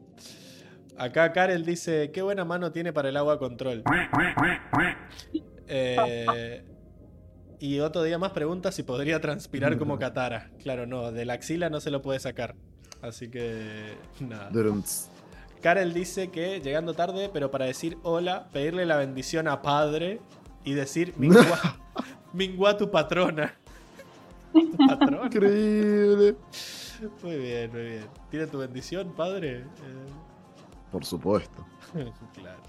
Acá 0.97 1.33
Karel 1.33 1.65
dice, 1.65 2.13
qué 2.13 2.23
buena 2.23 2.45
mano 2.45 2.71
tiene 2.71 2.93
para 2.93 3.09
el 3.09 3.17
agua 3.17 3.41
control. 3.41 3.83
Eh, 5.67 6.65
y 7.63 7.79
otro 7.79 8.03
día 8.03 8.19
más 8.19 8.33
pregunta 8.33 8.73
si 8.73 8.83
podría 8.83 9.21
transpirar 9.21 9.79
como 9.79 9.97
Katara. 9.97 10.51
Claro, 10.65 10.85
no, 10.85 11.13
de 11.13 11.25
la 11.25 11.35
axila 11.35 11.71
no 11.71 11.81
se 11.81 11.93
lo 11.93 12.03
puede 12.03 12.19
sacar. 12.19 12.57
Así 13.01 13.31
que 13.31 13.95
nada. 14.19 14.51
Karel 15.63 15.95
dice 15.95 16.33
que 16.33 16.61
llegando 16.61 16.93
tarde, 16.93 17.31
pero 17.33 17.53
para 17.53 17.67
decir 17.67 17.99
hola, 18.03 18.49
pedirle 18.53 18.85
la 18.85 18.97
bendición 18.97 19.47
a 19.47 19.63
padre 19.63 20.19
y 20.65 20.73
decir 20.73 21.15
mingua, 21.19 21.79
mingua 22.33 22.77
tu 22.77 22.91
patrona. 22.91 23.55
¿Tu 24.53 24.77
patrona? 24.77 25.27
Increíble. 25.27 26.35
Muy 27.23 27.37
bien, 27.37 27.71
muy 27.71 27.83
bien. 27.83 28.07
¿Tiene 28.29 28.49
tu 28.49 28.59
bendición, 28.59 29.13
padre? 29.15 29.59
Eh, 29.59 29.65
Por 30.91 31.05
supuesto. 31.05 31.65
claro. 32.35 32.61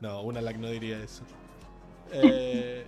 No, 0.00 0.22
una 0.22 0.40
lag 0.40 0.58
no 0.58 0.68
diría 0.70 1.00
eso. 1.00 1.22
Eh, 2.10 2.84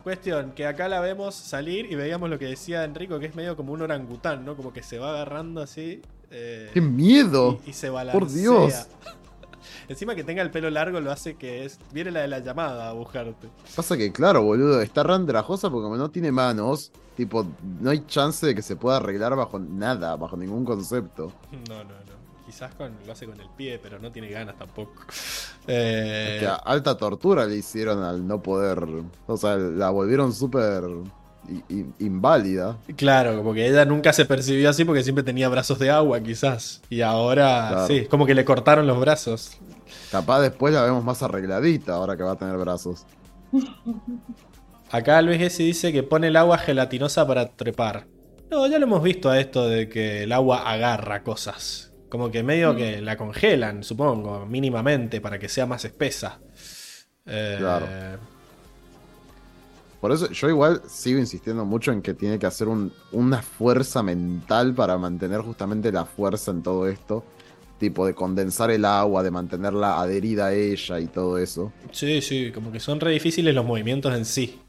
cuestión, 0.00 0.52
que 0.52 0.66
acá 0.66 0.88
la 0.88 1.00
vemos 1.00 1.34
salir 1.34 1.90
y 1.90 1.94
veíamos 1.94 2.28
lo 2.30 2.38
que 2.38 2.46
decía 2.46 2.84
Enrico, 2.84 3.18
que 3.18 3.26
es 3.26 3.34
medio 3.34 3.56
como 3.56 3.72
un 3.72 3.82
orangután, 3.82 4.44
¿no? 4.44 4.56
Como 4.56 4.72
que 4.72 4.82
se 4.82 4.98
va 4.98 5.10
agarrando 5.10 5.60
así. 5.62 6.02
eh, 6.30 6.70
¡Qué 6.72 6.80
miedo! 6.80 7.58
y, 7.66 7.70
y 7.70 7.72
se 7.72 7.90
balancea. 7.90 8.20
¡Por 8.20 8.30
Dios! 8.30 8.86
Encima 9.88 10.14
que 10.14 10.24
tenga 10.24 10.42
el 10.42 10.50
pelo 10.50 10.70
largo 10.70 11.00
lo 11.00 11.10
hace 11.12 11.34
que 11.34 11.64
es. 11.64 11.78
Viene 11.92 12.10
la 12.10 12.20
de 12.20 12.28
la 12.28 12.38
llamada 12.38 12.88
a 12.88 12.92
buscarte. 12.92 13.48
Pasa 13.76 13.96
que, 13.96 14.10
claro, 14.12 14.42
boludo, 14.42 14.80
está 14.80 15.02
re 15.02 15.14
andrajosa 15.14 15.68
porque 15.68 15.84
como 15.84 15.96
no 15.96 16.10
tiene 16.10 16.32
manos, 16.32 16.92
tipo, 17.16 17.44
no 17.80 17.90
hay 17.90 18.04
chance 18.06 18.46
de 18.46 18.54
que 18.54 18.62
se 18.62 18.76
pueda 18.76 18.96
arreglar 18.98 19.36
bajo 19.36 19.58
nada, 19.58 20.16
bajo 20.16 20.36
ningún 20.36 20.64
concepto. 20.64 21.32
No, 21.68 21.76
no, 21.84 21.90
no. 21.90 22.09
Quizás 22.50 22.74
con, 22.74 22.92
lo 23.06 23.12
hace 23.12 23.26
con 23.26 23.40
el 23.40 23.48
pie, 23.56 23.78
pero 23.80 23.98
no 24.00 24.10
tiene 24.10 24.28
ganas 24.28 24.58
tampoco. 24.58 24.92
Eh, 25.68 26.32
Es 26.36 26.40
que 26.40 26.46
a- 26.48 26.54
alta 26.56 26.96
tortura 26.96 27.46
le 27.46 27.56
hicieron 27.56 28.02
al 28.02 28.26
no 28.26 28.42
poder. 28.42 28.84
O 29.28 29.36
sea, 29.36 29.56
la 29.56 29.90
volvieron 29.90 30.32
súper 30.34 30.82
inválida. 32.00 32.76
Claro, 32.96 33.36
como 33.36 33.54
que 33.54 33.68
ella 33.68 33.84
nunca 33.84 34.12
se 34.12 34.24
percibió 34.24 34.68
así 34.70 34.84
porque 34.84 35.02
siempre 35.02 35.22
tenía 35.24 35.48
brazos 35.48 35.78
de 35.78 35.90
agua, 35.90 36.20
quizás. 36.20 36.82
Y 36.90 37.00
ahora, 37.02 37.68
Claro. 37.70 37.86
sí, 37.86 38.06
como 38.06 38.26
que 38.26 38.34
le 38.34 38.44
cortaron 38.44 38.86
los 38.86 38.98
brazos. 39.00 39.58
Capaz 40.10 40.40
después 40.40 40.74
la 40.74 40.82
vemos 40.82 41.04
más 41.04 41.22
arregladita 41.22 41.94
ahora 41.94 42.16
que 42.16 42.22
va 42.24 42.32
a 42.32 42.36
tener 42.36 42.56
brazos. 42.56 43.06
Acá 44.90 45.22
Luis 45.22 45.38
Gessi 45.38 45.64
dice 45.64 45.92
que 45.92 46.02
pone 46.02 46.26
el 46.28 46.36
agua 46.36 46.58
gelatinosa 46.58 47.26
para 47.26 47.46
trepar. 47.48 48.06
No, 48.50 48.66
ya 48.66 48.78
lo 48.80 48.86
hemos 48.86 49.02
visto 49.02 49.30
a 49.30 49.38
esto 49.38 49.68
de 49.68 49.88
que 49.88 50.24
el 50.24 50.32
agua 50.32 50.68
agarra 50.70 51.22
cosas. 51.22 51.89
Como 52.10 52.30
que 52.30 52.42
medio 52.42 52.76
que 52.76 53.00
la 53.00 53.16
congelan, 53.16 53.82
supongo, 53.82 54.44
mínimamente, 54.44 55.20
para 55.22 55.38
que 55.38 55.48
sea 55.48 55.64
más 55.64 55.84
espesa. 55.86 56.40
Eh, 57.24 57.56
Claro. 57.58 57.86
Por 60.00 60.12
eso 60.12 60.30
yo 60.30 60.48
igual 60.48 60.80
sigo 60.88 61.18
insistiendo 61.18 61.64
mucho 61.66 61.92
en 61.92 62.00
que 62.00 62.14
tiene 62.14 62.38
que 62.38 62.46
hacer 62.46 62.68
un- 62.68 62.90
una 63.12 63.42
fuerza 63.42 64.02
mental 64.02 64.74
para 64.74 64.96
mantener 64.96 65.42
justamente 65.42 65.92
la 65.92 66.06
fuerza 66.06 66.50
en 66.52 66.62
todo 66.62 66.88
esto. 66.88 67.22
Tipo 67.78 68.06
de 68.06 68.14
condensar 68.14 68.70
el 68.70 68.84
agua, 68.86 69.22
de 69.22 69.30
mantenerla 69.30 70.00
adherida 70.00 70.46
a 70.46 70.52
ella 70.54 71.00
y 71.00 71.06
todo 71.06 71.36
eso. 71.38 71.72
Sí, 71.92 72.20
sí, 72.22 72.50
como 72.50 72.72
que 72.72 72.80
son 72.80 72.98
re 72.98 73.10
difíciles 73.12 73.54
los 73.54 73.64
movimientos 73.64 74.14
en 74.14 74.24
sí. 74.24 74.60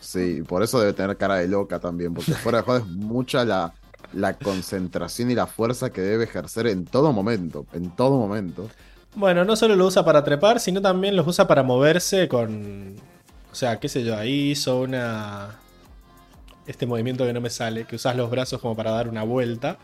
Sí, 0.00 0.42
por 0.46 0.62
eso 0.62 0.80
debe 0.80 0.94
tener 0.94 1.16
cara 1.18 1.36
de 1.36 1.48
loca 1.48 1.78
también, 1.78 2.14
porque 2.14 2.32
fuera 2.32 2.58
de 2.58 2.64
joda 2.64 2.78
es 2.78 2.86
mucha 2.86 3.44
la, 3.44 3.74
la 4.12 4.34
concentración 4.34 5.30
y 5.30 5.34
la 5.34 5.46
fuerza 5.46 5.90
que 5.90 6.00
debe 6.00 6.24
ejercer 6.24 6.66
en 6.66 6.84
todo 6.84 7.12
momento, 7.12 7.66
en 7.72 7.90
todo 7.90 8.16
momento. 8.18 8.68
Bueno, 9.14 9.44
no 9.44 9.56
solo 9.56 9.76
lo 9.76 9.86
usa 9.86 10.04
para 10.04 10.22
trepar, 10.24 10.60
sino 10.60 10.80
también 10.80 11.16
los 11.16 11.26
usa 11.26 11.46
para 11.46 11.62
moverse 11.62 12.28
con. 12.28 12.94
O 13.50 13.54
sea, 13.54 13.80
qué 13.80 13.88
sé 13.88 14.04
yo, 14.04 14.16
ahí 14.16 14.50
hizo 14.50 14.80
una. 14.80 15.56
Este 16.66 16.86
movimiento 16.86 17.24
que 17.24 17.32
no 17.32 17.40
me 17.40 17.50
sale, 17.50 17.84
que 17.84 17.96
usas 17.96 18.14
los 18.16 18.30
brazos 18.30 18.60
como 18.60 18.76
para 18.76 18.90
dar 18.90 19.08
una 19.08 19.22
vuelta. 19.22 19.78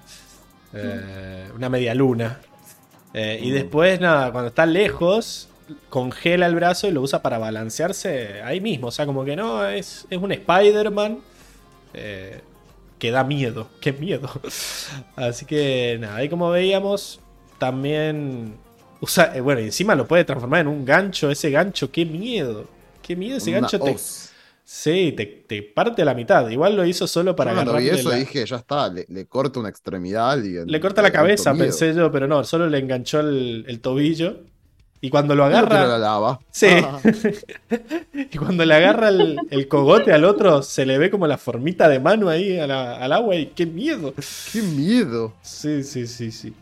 eh, 0.74 1.48
una 1.54 1.68
media 1.68 1.94
luna. 1.94 2.40
Eh, 3.14 3.38
y 3.42 3.50
después, 3.50 4.00
nada, 4.00 4.32
cuando 4.32 4.48
está 4.48 4.66
lejos, 4.66 5.48
congela 5.88 6.46
el 6.46 6.54
brazo 6.56 6.88
y 6.88 6.90
lo 6.90 7.00
usa 7.00 7.22
para 7.22 7.38
balancearse 7.38 8.42
ahí 8.42 8.60
mismo. 8.60 8.88
O 8.88 8.90
sea, 8.90 9.06
como 9.06 9.24
que 9.24 9.36
no, 9.36 9.66
es, 9.66 10.06
es 10.10 10.18
un 10.18 10.32
Spider-Man. 10.32 11.20
eh, 11.94 12.40
que 13.04 13.10
da 13.10 13.22
miedo, 13.22 13.68
qué 13.82 13.92
miedo. 13.92 14.30
Así 15.14 15.44
que 15.44 15.98
nada, 16.00 16.16
ahí 16.16 16.30
como 16.30 16.48
veíamos, 16.50 17.20
también 17.58 18.54
usa, 19.02 19.36
eh, 19.36 19.42
bueno, 19.42 19.60
y 19.60 19.64
encima 19.64 19.94
lo 19.94 20.08
puede 20.08 20.24
transformar 20.24 20.62
en 20.62 20.68
un 20.68 20.86
gancho, 20.86 21.30
ese 21.30 21.50
gancho, 21.50 21.92
qué 21.92 22.06
miedo. 22.06 22.64
Qué 23.02 23.14
miedo 23.14 23.36
ese 23.36 23.50
Una 23.50 23.60
gancho 23.60 23.78
te. 23.78 23.94
Sí, 24.64 25.12
te, 25.14 25.26
te 25.26 25.62
parte 25.62 26.00
a 26.00 26.06
la 26.06 26.14
mitad. 26.14 26.48
Igual 26.48 26.76
lo 26.76 26.86
hizo 26.86 27.06
solo 27.06 27.36
para 27.36 27.50
Yo 27.50 27.56
cuando 27.56 27.74
vi 27.76 27.90
eso 27.90 28.08
la- 28.08 28.16
dije, 28.16 28.46
ya 28.46 28.56
está, 28.56 28.88
le, 28.88 29.04
le 29.06 29.26
corta 29.26 29.60
una 29.60 29.68
extremidad 29.68 30.30
a 30.30 30.32
alguien. 30.32 30.66
Le 30.66 30.80
corta 30.80 31.02
la 31.02 31.12
cabeza, 31.12 31.52
pensé 31.52 31.92
yo, 31.92 32.10
pero 32.10 32.26
no, 32.26 32.42
solo 32.44 32.66
le 32.70 32.78
enganchó 32.78 33.20
el, 33.20 33.66
el 33.68 33.80
tobillo. 33.80 34.38
Y 35.04 35.10
cuando 35.10 35.34
lo 35.34 35.46
Y 35.48 35.52
lo 35.52 35.62
tira 35.64 35.66
a 35.66 35.68
la 35.68 35.84
agarra. 35.84 35.98
lava. 35.98 36.40
Sí. 36.50 36.66
Ah, 36.70 36.98
y 38.14 38.38
cuando 38.38 38.64
le 38.64 38.74
agarra 38.74 39.08
el, 39.10 39.38
el 39.50 39.68
cogote 39.68 40.12
al 40.14 40.24
otro, 40.24 40.62
se 40.62 40.86
le 40.86 40.96
ve 40.96 41.10
como 41.10 41.26
la 41.26 41.36
formita 41.36 41.88
de 41.90 42.00
mano 42.00 42.30
ahí 42.30 42.58
a 42.58 42.66
la- 42.66 42.96
al 42.96 43.12
agua 43.12 43.34
y 43.36 43.46
qué 43.48 43.66
miedo. 43.66 44.14
¡Qué 44.50 44.62
miedo! 44.62 45.34
Sí, 45.42 45.82
sí, 45.82 46.06
sí, 46.06 46.30
sí. 46.32 46.54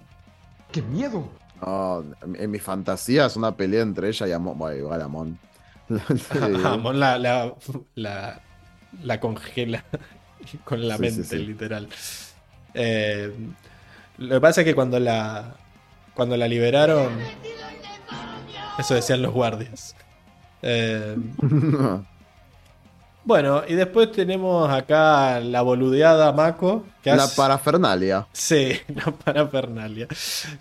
¡Qué 0.73 0.83
miedo! 0.83 1.29
No, 1.65 2.03
en, 2.25 2.35
en 2.43 2.51
mi 2.51 2.59
fantasía 2.59 3.27
es 3.27 3.37
una 3.37 3.55
pelea 3.57 3.83
entre 3.83 4.09
ella 4.09 4.27
y 4.27 4.33
Amon. 4.33 4.59
Bueno, 4.59 4.77
igual 4.77 5.03
Amon. 5.03 5.39
Amon 6.65 6.99
la, 6.99 7.19
la, 7.19 7.55
la, 7.95 8.41
la 9.05 9.21
congela 9.21 9.85
con 10.65 10.89
la 10.89 10.97
Sí, 10.97 11.05
sí, 11.11 11.17
mente, 11.19 11.37
sí. 11.37 11.47
literal. 11.47 11.89
Eh, 12.75 13.33
lo 14.19 14.35
que 14.35 14.41
pasa 14.41 14.63
es 14.63 14.65
que 14.65 14.75
cuando 14.75 14.99
la, 14.99 15.55
cuando 16.15 16.37
la 16.37 16.49
liberaron, 16.49 17.11
eso 18.79 18.95
decían 18.95 19.23
los 19.23 19.33
guardias. 19.33 19.95
Eh, 20.63 21.17
bueno, 23.25 23.63
y 23.69 23.75
después 23.75 24.11
tenemos 24.13 24.69
acá 24.71 25.41
la 25.41 25.63
boludeada 25.63 26.33
Mako. 26.33 26.85
Que 27.03 27.15
la 27.15 27.29
parafernalia. 27.29 28.27
Sí, 28.33 28.73
la 28.95 29.13
parafernalia. 29.13 30.09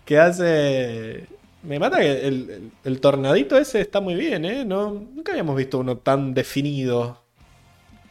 Que 0.05 0.19
hace. 0.19 1.27
Me 1.63 1.77
mata 1.79 1.99
que 1.99 2.27
el, 2.27 2.49
el- 2.49 2.71
el 2.83 2.99
tornadito 2.99 3.57
ese 3.57 3.81
está 3.81 4.01
muy 4.01 4.15
bien, 4.15 4.45
¿eh? 4.45 4.65
No, 4.65 4.91
nunca 4.91 5.31
habíamos 5.31 5.55
visto 5.55 5.77
uno 5.79 5.97
tan 5.97 6.33
definido. 6.33 7.19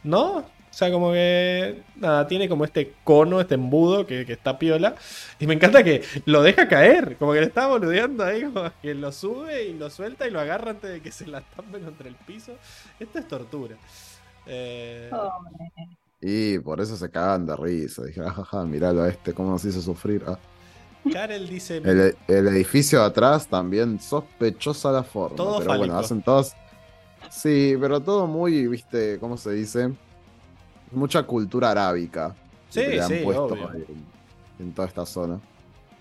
¿No? 0.03 0.43
O 0.71 0.73
sea, 0.73 0.89
como 0.89 1.11
que. 1.11 1.83
Nada, 1.97 2.27
tiene 2.27 2.47
como 2.47 2.63
este 2.63 2.93
cono, 3.03 3.41
este 3.41 3.55
embudo 3.55 4.07
que, 4.07 4.25
que 4.25 4.33
está 4.33 4.57
piola. 4.57 4.95
Y 5.37 5.45
me 5.45 5.53
encanta 5.53 5.83
que 5.83 6.01
lo 6.25 6.41
deja 6.41 6.69
caer. 6.69 7.17
Como 7.17 7.33
que 7.33 7.41
le 7.41 7.47
está 7.47 7.67
boludeando 7.67 8.23
ahí, 8.23 8.43
como 8.43 8.71
que 8.81 8.95
lo 8.95 9.11
sube 9.11 9.65
y 9.65 9.73
lo 9.73 9.89
suelta 9.89 10.27
y 10.27 10.31
lo 10.31 10.39
agarra 10.39 10.71
antes 10.71 10.89
de 10.89 11.01
que 11.01 11.11
se 11.11 11.27
la 11.27 11.39
estampe 11.39 11.79
contra 11.79 12.07
el 12.07 12.15
piso. 12.15 12.53
Esto 12.99 13.19
es 13.19 13.27
tortura. 13.27 13.75
Eh. 14.47 15.11
Y 16.21 16.59
por 16.59 16.79
eso 16.79 16.95
se 16.95 17.09
cagan 17.11 17.45
de 17.45 17.55
risa. 17.57 18.05
Dije, 18.05 18.21
ajaja, 18.21 18.63
miralo 18.65 19.03
a 19.03 19.09
este, 19.09 19.33
cómo 19.33 19.51
nos 19.51 19.65
hizo 19.65 19.81
sufrir. 19.81 20.23
Ah. 20.25 20.39
Karel 21.11 21.49
dice. 21.49 21.77
El, 21.77 22.15
el 22.29 22.47
edificio 22.47 22.99
de 22.99 23.05
atrás 23.05 23.45
también 23.47 23.99
sospechosa 23.99 24.89
la 24.91 25.03
forma. 25.03 25.35
Todo 25.35 25.59
pero 25.59 25.77
bueno, 25.77 25.97
hacen 25.97 26.21
todas. 26.21 26.55
Sí, 27.29 27.75
pero 27.79 27.99
todo 27.99 28.25
muy, 28.25 28.67
viste, 28.67 29.17
¿cómo 29.19 29.35
se 29.35 29.51
dice? 29.51 29.91
Mucha 30.91 31.23
cultura 31.23 31.71
arábica. 31.71 32.35
Sí, 32.69 32.81
que 32.81 32.89
le 32.89 33.01
han 33.01 33.07
sí, 33.07 33.21
puesto 33.23 33.55
en, 33.55 34.05
en 34.59 34.73
toda 34.73 34.87
esta 34.87 35.05
zona. 35.05 35.39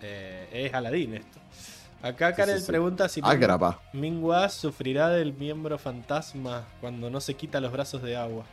Eh, 0.00 0.48
es 0.52 0.74
Aladín 0.74 1.14
esto. 1.14 1.38
Acá 2.02 2.34
Karel 2.34 2.58
sí, 2.58 2.64
sí. 2.64 2.66
pregunta 2.68 3.08
si 3.08 3.20
Ágrapa. 3.22 3.80
Mingua 3.92 4.48
sufrirá 4.48 5.10
del 5.10 5.34
miembro 5.34 5.78
fantasma 5.78 6.66
cuando 6.80 7.10
no 7.10 7.20
se 7.20 7.34
quita 7.34 7.60
los 7.60 7.72
brazos 7.72 8.02
de 8.02 8.16
agua. 8.16 8.44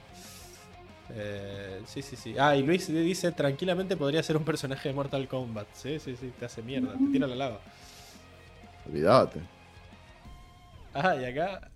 Eh, 1.12 1.82
sí, 1.86 2.02
sí, 2.02 2.18
sí. 2.18 2.36
Ah, 2.38 2.56
y 2.56 2.64
Luis 2.64 2.88
dice, 2.88 3.32
tranquilamente 3.32 3.96
podría 3.96 4.22
ser 4.22 4.36
un 4.36 4.44
personaje 4.44 4.90
de 4.90 4.94
Mortal 4.96 5.28
Kombat. 5.28 5.68
Sí, 5.74 6.00
sí, 6.00 6.18
sí, 6.18 6.34
te 6.38 6.46
hace 6.46 6.62
mierda, 6.62 6.92
te 6.94 7.12
tira 7.12 7.26
la 7.28 7.36
lava. 7.36 7.60
Olvídate. 8.86 9.40
Ah, 10.94 11.16
y 11.16 11.24
acá 11.24 11.70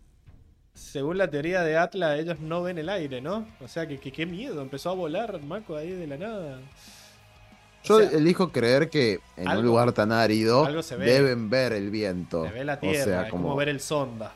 según 0.74 1.18
la 1.18 1.30
teoría 1.30 1.62
de 1.64 1.78
Atlas, 1.78 2.20
ellos 2.20 2.40
no 2.40 2.64
ven 2.64 2.78
el 2.78 2.90
aire, 2.90 3.22
¿no? 3.22 3.48
O 3.60 3.68
sea, 3.68 3.88
que, 3.88 4.00
que 4.00 4.12
qué 4.12 4.26
miedo, 4.26 4.62
empezó 4.62 4.90
a 4.90 4.94
volar 4.94 5.42
Mako 5.42 5.76
ahí 5.76 5.92
de 5.92 6.08
la 6.08 6.18
nada. 6.18 6.60
O 6.60 7.88
Yo 7.88 8.00
sea, 8.00 8.10
elijo 8.18 8.52
creer 8.52 8.90
que 8.90 9.20
en 9.38 9.48
algo- 9.48 9.60
un 9.62 9.66
lugar 9.66 9.92
tan 9.92 10.12
árido 10.12 10.64
ve. 10.98 11.06
deben 11.06 11.50
ver 11.50 11.74
el 11.74 11.90
viento. 11.90 12.46
se 12.46 12.52
ve 12.52 12.64
la 12.66 12.74
o 12.76 12.80
tierra, 12.80 13.04
sea, 13.04 13.22
es 13.24 13.30
como... 13.32 13.44
como 13.44 13.56
ver 13.56 13.70
el 13.70 13.80
sonda. 13.80 14.36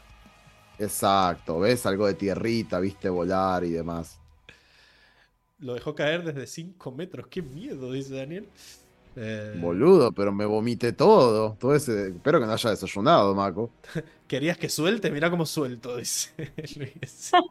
Exacto, 0.77 1.59
ves 1.59 1.85
algo 1.85 2.05
de 2.07 2.15
tierrita, 2.15 2.79
viste 2.79 3.07
volar 3.09 3.63
y 3.63 3.69
demás. 3.71 4.19
Lo 5.59 5.73
dejó 5.73 5.95
caer 5.95 6.23
desde 6.23 6.47
5 6.47 6.91
metros, 6.91 7.27
qué 7.27 7.41
miedo, 7.41 7.91
dice 7.93 8.13
Daniel. 8.15 8.49
Eh, 9.17 9.57
Boludo, 9.61 10.11
pero 10.11 10.31
me 10.33 10.45
vomité 10.45 10.91
todo. 10.93 11.55
Todo 11.59 11.73
ese. 11.75 12.09
Espero 12.09 12.39
que 12.39 12.45
no 12.45 12.51
haya 12.53 12.69
desayunado, 12.69 13.33
Mako. 13.35 13.71
¿Querías 14.27 14.57
que 14.57 14.69
suelte? 14.69 15.11
Mirá 15.11 15.29
cómo 15.29 15.45
suelto, 15.45 15.97
dice 15.97 16.31
Luis. 16.77 17.31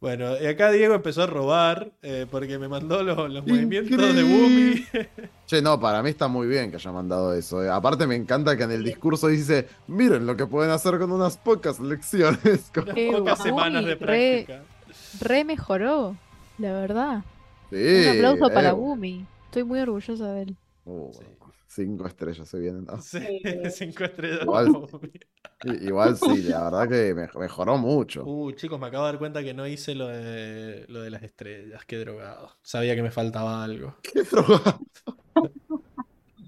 Bueno, 0.00 0.38
y 0.38 0.44
acá 0.44 0.70
Diego 0.70 0.94
empezó 0.94 1.22
a 1.22 1.26
robar 1.26 1.90
eh, 2.02 2.26
porque 2.30 2.58
me 2.58 2.68
mandó 2.68 3.02
lo- 3.02 3.26
los 3.26 3.46
movimientos 3.46 4.14
de 4.14 4.22
Bumi. 4.22 4.84
Che, 5.46 5.62
no, 5.62 5.80
para 5.80 6.02
mí 6.02 6.10
está 6.10 6.28
muy 6.28 6.46
bien 6.46 6.68
que 6.70 6.76
haya 6.76 6.92
mandado 6.92 7.32
eso. 7.32 7.64
eh. 7.64 7.70
Aparte 7.70 8.06
me 8.06 8.14
encanta 8.14 8.54
que 8.54 8.64
en 8.64 8.72
el 8.72 8.84
discurso 8.84 9.28
dice, 9.28 9.66
miren 9.86 10.26
lo 10.26 10.36
que 10.36 10.46
pueden 10.46 10.72
hacer 10.72 10.98
con 10.98 11.10
unas 11.10 11.38
pocas 11.38 11.80
lecciones. 11.80 12.70
Unas 12.76 12.94
Qué 12.94 13.12
pocas 13.16 13.42
semanas 13.42 13.82
de 13.86 13.94
re- 13.94 14.44
práctica. 14.44 14.62
Re 15.22 15.44
mejoró, 15.44 16.18
la 16.58 16.72
verdad. 16.72 17.24
Sí, 17.70 17.76
Un 17.76 18.08
aplauso 18.16 18.48
para 18.52 18.70
eh. 18.70 18.72
Bumi. 18.72 19.26
Estoy 19.46 19.64
muy 19.64 19.80
orgullosa 19.80 20.32
de 20.32 20.42
él. 20.42 20.56
Uh, 20.84 21.12
Sí. 21.12 21.24
Cinco 21.66 22.06
estrellas 22.06 22.48
se 22.48 22.58
vienen. 22.60 22.86
Sí, 23.02 23.18
cinco 23.72 24.04
estrellas. 24.04 24.42
Igual- 24.42 24.88
Igual 25.82 26.16
sí, 26.16 26.42
la 26.44 26.64
verdad 26.70 26.88
que 26.88 27.14
me- 27.14 27.28
mejoró 27.40 27.76
mucho. 27.78 28.22
Uh, 28.24 28.52
chicos, 28.52 28.78
me 28.78 28.86
acabo 28.86 29.06
de 29.06 29.12
dar 29.12 29.18
cuenta 29.18 29.42
que 29.42 29.54
no 29.54 29.66
hice 29.66 29.94
lo 29.96 30.06
de, 30.06 30.84
lo 30.88 31.00
de 31.02 31.10
las 31.10 31.22
estrellas. 31.24 31.84
Qué 31.84 31.98
drogado. 31.98 32.50
Sabía 32.62 32.94
que 32.94 33.02
me 33.02 33.10
faltaba 33.10 33.64
algo. 33.64 33.96
Qué 34.02 34.22
droga. 34.22 34.78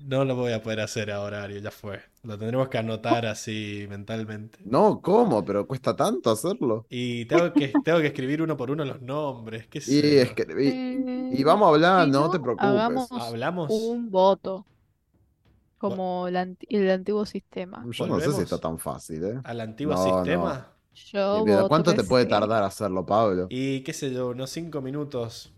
No 0.06 0.24
lo 0.24 0.36
voy 0.36 0.52
a 0.52 0.62
poder 0.62 0.80
hacer 0.80 1.10
ahora, 1.10 1.42
Ari, 1.42 1.60
ya 1.60 1.70
fue. 1.70 2.00
Lo 2.22 2.38
tendremos 2.38 2.68
que 2.68 2.78
anotar 2.78 3.26
así 3.26 3.86
mentalmente. 3.88 4.58
No, 4.64 5.00
¿cómo? 5.00 5.44
Pero 5.44 5.66
cuesta 5.66 5.94
tanto 5.96 6.30
hacerlo. 6.30 6.86
Y 6.88 7.26
tengo 7.26 7.54
que, 7.54 7.68
tengo 7.84 8.00
que 8.00 8.06
escribir 8.08 8.42
uno 8.42 8.56
por 8.56 8.70
uno 8.70 8.84
los 8.84 9.00
nombres. 9.02 9.66
¿Qué 9.68 9.80
sé 9.80 9.90
Y, 9.92 10.00
yo. 10.04 10.22
es 10.22 10.32
que, 10.34 10.42
y, 10.42 10.68
Eh, 10.68 11.38
y 11.38 11.44
vamos 11.44 11.66
a 11.66 11.70
hablar, 11.74 12.04
si 12.04 12.10
no, 12.10 12.20
no, 12.20 12.30
te 12.30 12.40
preocupes. 12.40 12.66
hagamos 12.68 13.10
Hablamos. 13.12 13.70
un 13.72 14.10
voto. 14.10 14.66
Como 15.78 16.26
el 16.28 16.36
antiguo 16.36 17.26
sistema. 17.26 17.84
Yo 17.90 18.06
no 18.06 18.20
sé 18.20 18.32
si 18.32 18.42
está 18.42 18.58
tan 18.58 18.78
fácil, 18.78 19.24
¿eh? 19.24 19.40
al 19.44 19.60
antiguo 19.60 19.94
No, 19.94 20.02
sistema. 20.24 20.72
Yo 20.94 21.42
¿Y 21.42 21.50
de 21.50 21.56
voto 21.56 21.68
¿Cuánto 21.68 21.94
te 21.94 22.04
puede 22.04 22.24
sí. 22.24 22.30
tardar 22.30 22.62
hacerlo, 22.62 23.04
Pablo? 23.04 23.46
Y 23.48 23.82
qué 23.82 23.92
sé 23.92 24.12
yo, 24.12 24.28
unos 24.28 24.50
cinco 24.50 24.80
minutos. 24.80 25.52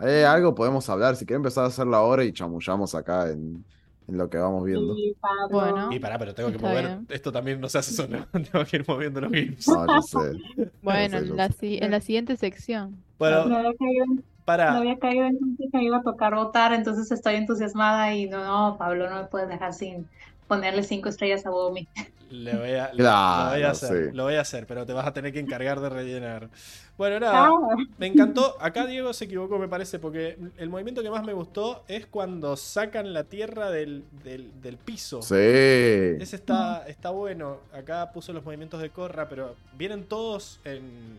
Eh, 0.00 0.24
algo 0.24 0.54
podemos 0.54 0.88
hablar. 0.88 1.16
Si 1.16 1.24
quieres 1.26 1.38
empezar 1.38 1.64
a 1.64 1.68
hacerlo 1.68 1.96
ahora 1.96 2.24
y 2.24 2.32
chamullamos 2.32 2.94
acá 2.94 3.30
en, 3.30 3.64
en 4.08 4.18
lo 4.18 4.28
que 4.30 4.38
vamos 4.38 4.64
viendo. 4.64 4.94
Sí. 4.94 5.16
Bueno. 5.50 5.92
Y 5.92 5.98
pará, 5.98 6.18
pero 6.18 6.34
tengo 6.34 6.50
que 6.52 6.58
mover. 6.58 6.86
bien. 6.86 7.06
Esto 7.10 7.32
también 7.32 7.60
no 7.60 7.68
se 7.68 7.78
hace 7.78 7.92
solo. 7.92 8.26
Tengo 8.32 8.64
que 8.64 8.76
ir 8.76 8.84
moviendo 8.86 9.20
los 9.20 9.32
GIFs. 9.32 9.68
No, 9.68 9.86
yo 9.86 10.02
sé. 10.02 10.18
Bueno, 10.82 11.18
sé, 11.20 11.26
yo 11.26 11.30
en 11.32 11.36
la, 11.36 11.48
sé. 11.50 11.84
en 11.84 11.90
la 11.90 12.00
siguiente 12.00 12.36
sección. 12.36 12.90
Me 12.92 12.96
Bueno, 13.18 13.56
había 13.56 13.74
caído, 13.74 14.06
me 14.06 14.22
para. 14.44 14.76
había 14.76 14.98
caído 14.98 15.26
entonces 15.26 15.68
me 15.72 15.84
iba 15.84 15.98
a 15.98 16.02
tocar 16.02 16.34
votar, 16.34 16.72
entonces 16.72 17.10
estoy 17.10 17.34
entusiasmada 17.36 18.14
y 18.14 18.28
no, 18.28 18.44
no, 18.44 18.76
Pablo, 18.78 19.10
no 19.10 19.22
me 19.22 19.28
puedes 19.28 19.48
dejar 19.48 19.72
sin 19.74 20.08
ponerle 20.46 20.82
cinco 20.84 21.08
estrellas 21.08 21.44
a 21.46 21.50
Bumi. 21.50 21.88
Le 22.28 22.56
voy 22.56 22.72
a, 22.72 22.92
le- 22.92 22.96
Claro, 22.96 23.44
lo 23.44 23.50
voy 23.50 23.62
a 23.62 23.70
hacer, 23.70 24.10
sí. 24.10 24.16
lo 24.16 24.24
voy 24.24 24.34
a 24.34 24.40
hacer, 24.40 24.66
pero 24.66 24.84
te 24.84 24.92
vas 24.92 25.06
a 25.06 25.12
tener 25.12 25.32
que 25.32 25.38
encargar 25.38 25.80
de 25.80 25.88
rellenar. 25.88 26.50
Bueno, 26.96 27.20
nada, 27.20 27.46
Ah, 27.46 27.50
me 27.98 28.06
encantó. 28.06 28.56
Acá 28.60 28.86
Diego 28.86 29.12
se 29.12 29.26
equivocó, 29.26 29.58
me 29.58 29.68
parece, 29.68 29.98
porque 29.98 30.36
el 30.56 30.68
movimiento 30.70 31.02
que 31.02 31.10
más 31.10 31.24
me 31.24 31.34
gustó 31.34 31.84
es 31.88 32.06
cuando 32.06 32.56
sacan 32.56 33.12
la 33.12 33.24
tierra 33.24 33.70
del, 33.70 34.04
del, 34.24 34.50
del 34.60 34.76
piso. 34.78 35.22
Sí. 35.22 35.34
Ese 35.36 36.36
está, 36.36 36.86
está 36.88 37.10
bueno. 37.10 37.58
Acá 37.72 38.10
puso 38.12 38.32
los 38.32 38.44
movimientos 38.44 38.80
de 38.80 38.90
Corra, 38.90 39.28
pero 39.28 39.54
vienen 39.76 40.04
todos 40.04 40.58
en, 40.64 41.18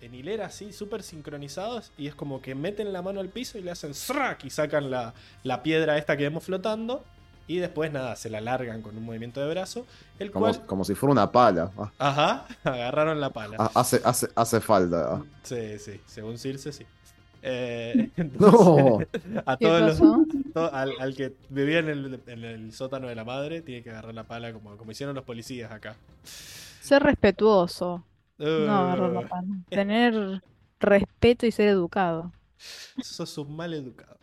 en 0.00 0.14
hilera 0.14 0.46
así, 0.46 0.72
súper 0.72 1.02
sincronizados. 1.02 1.92
Y 1.98 2.06
es 2.08 2.14
como 2.14 2.40
que 2.42 2.54
meten 2.54 2.92
la 2.92 3.02
mano 3.02 3.20
al 3.20 3.28
piso 3.28 3.58
y 3.58 3.62
le 3.62 3.70
hacen 3.70 3.94
¡zrac! 3.94 4.44
y 4.44 4.50
sacan 4.50 4.90
la, 4.90 5.14
la 5.44 5.62
piedra 5.62 5.98
esta 5.98 6.16
que 6.16 6.24
vemos 6.24 6.44
flotando. 6.44 7.04
Y 7.46 7.58
después, 7.58 7.92
nada, 7.92 8.16
se 8.16 8.30
la 8.30 8.40
largan 8.40 8.82
con 8.82 8.96
un 8.96 9.04
movimiento 9.04 9.40
de 9.40 9.48
brazo. 9.50 9.86
El 10.18 10.30
Como, 10.30 10.46
cual, 10.46 10.66
como 10.66 10.84
si 10.84 10.94
fuera 10.94 11.12
una 11.12 11.30
pala. 11.32 11.70
Ah, 11.76 11.92
ajá, 11.98 12.46
agarraron 12.64 13.20
la 13.20 13.30
pala. 13.30 13.56
ah, 13.58 13.70
hace, 13.74 14.00
hace, 14.04 14.28
hace 14.34 14.60
falta. 14.60 15.14
ah. 15.16 15.22
Sí, 15.42 15.78
sí, 15.78 16.00
según 16.06 16.38
Circe, 16.38 16.72
sí. 16.72 16.86
Eh, 17.42 18.10
entonces, 18.16 18.40
No. 18.40 18.98
a 19.46 19.56
¿Qué 19.56 19.66
todos 19.66 19.82
los, 19.82 19.98
to- 20.52 20.72
al, 20.72 20.92
al 21.00 21.14
que 21.16 21.34
vivía 21.48 21.80
en 21.80 21.88
el, 21.88 22.20
en 22.26 22.44
el 22.44 22.72
sótano 22.72 23.08
de 23.08 23.14
la 23.16 23.24
madre, 23.24 23.62
tiene 23.62 23.82
que 23.82 23.90
agarrar 23.90 24.14
la 24.14 24.24
pala 24.24 24.52
como, 24.52 24.76
como 24.76 24.92
hicieron 24.92 25.14
los 25.14 25.24
policías 25.24 25.72
acá. 25.72 25.96
Ser 26.80 27.02
respetuoso. 27.02 28.04
No 28.38 28.46
Uh, 28.46 28.68
agarrar 28.70 29.10
la 29.12 29.28
pala. 29.28 29.46
Tener 29.68 30.42
respeto 30.80 31.46
y 31.46 31.52
ser 31.52 31.68
educado. 31.68 32.32
Sos 33.00 33.38
un 33.38 33.54
mal 33.56 33.74
educado. 33.74 34.18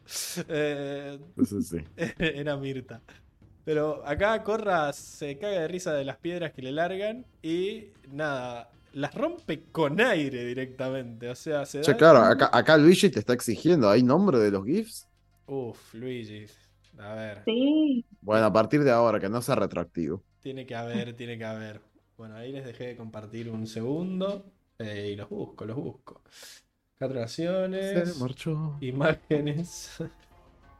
Eh, 0.48 1.20
Sí, 1.46 1.62
sí. 1.64 1.78
era 2.20 2.58
Mirta. 2.58 3.02
Pero 3.64 4.06
acá 4.06 4.44
Corra 4.44 4.94
se 4.94 5.38
caga 5.38 5.62
de 5.62 5.68
risa 5.68 5.94
de 5.94 6.06
las 6.06 6.18
piedras 6.18 6.54
que 6.54 6.62
le 6.64 6.72
largan 6.72 7.26
y 7.42 7.94
nada, 8.10 8.72
las 8.94 9.14
rompe 9.14 9.72
con 9.72 10.00
aire 10.02 10.46
directamente. 10.46 11.30
O 11.30 11.36
sea, 11.36 11.66
se 11.66 11.82
Che, 11.82 11.94
da. 11.94 11.98
claro, 11.98 12.20
acá, 12.20 12.50
acá 12.54 12.78
Luigi 12.78 13.10
te 13.10 13.20
está 13.20 13.34
exigiendo. 13.34 13.90
¿Hay 13.90 14.04
nombre 14.04 14.40
de 14.40 14.52
los 14.52 14.66
GIFs? 14.66 15.08
Uf, 15.48 15.94
Luigi. 15.94 16.46
A 16.98 17.14
ver, 17.16 17.44
sí, 17.46 18.06
Bueno, 18.22 18.46
a 18.46 18.54
partir 18.54 18.84
de 18.84 18.92
ahora, 18.92 19.20
que 19.20 19.30
no 19.30 19.42
sea 19.42 19.56
retroactivo. 19.56 20.24
tiene 20.40 20.66
que 20.66 20.76
haber, 20.76 21.14
tiene 21.16 21.38
que 21.38 21.46
haber. 21.46 21.82
Bueno, 22.18 22.36
ahí 22.36 22.52
les 22.52 22.66
dejé 22.66 22.88
de 22.88 22.96
compartir 22.98 23.50
un 23.50 23.66
segundo 23.68 24.52
eh, 24.78 25.12
y 25.14 25.16
los 25.16 25.30
busco, 25.30 25.66
los 25.66 25.78
busco. 25.78 26.24
Se 28.04 28.20
marchó. 28.20 28.76
Imágenes. 28.82 29.90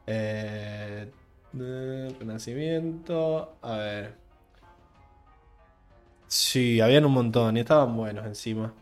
Eh, 0.06 1.10
eh, 1.58 2.14
Renacimiento. 2.20 3.54
A 3.62 3.76
ver. 3.76 4.14
Sí, 6.28 6.78
habían 6.82 7.06
un 7.06 7.12
montón 7.12 7.56
y 7.56 7.60
estaban 7.60 7.96
buenos 7.96 8.26
encima. 8.26 8.74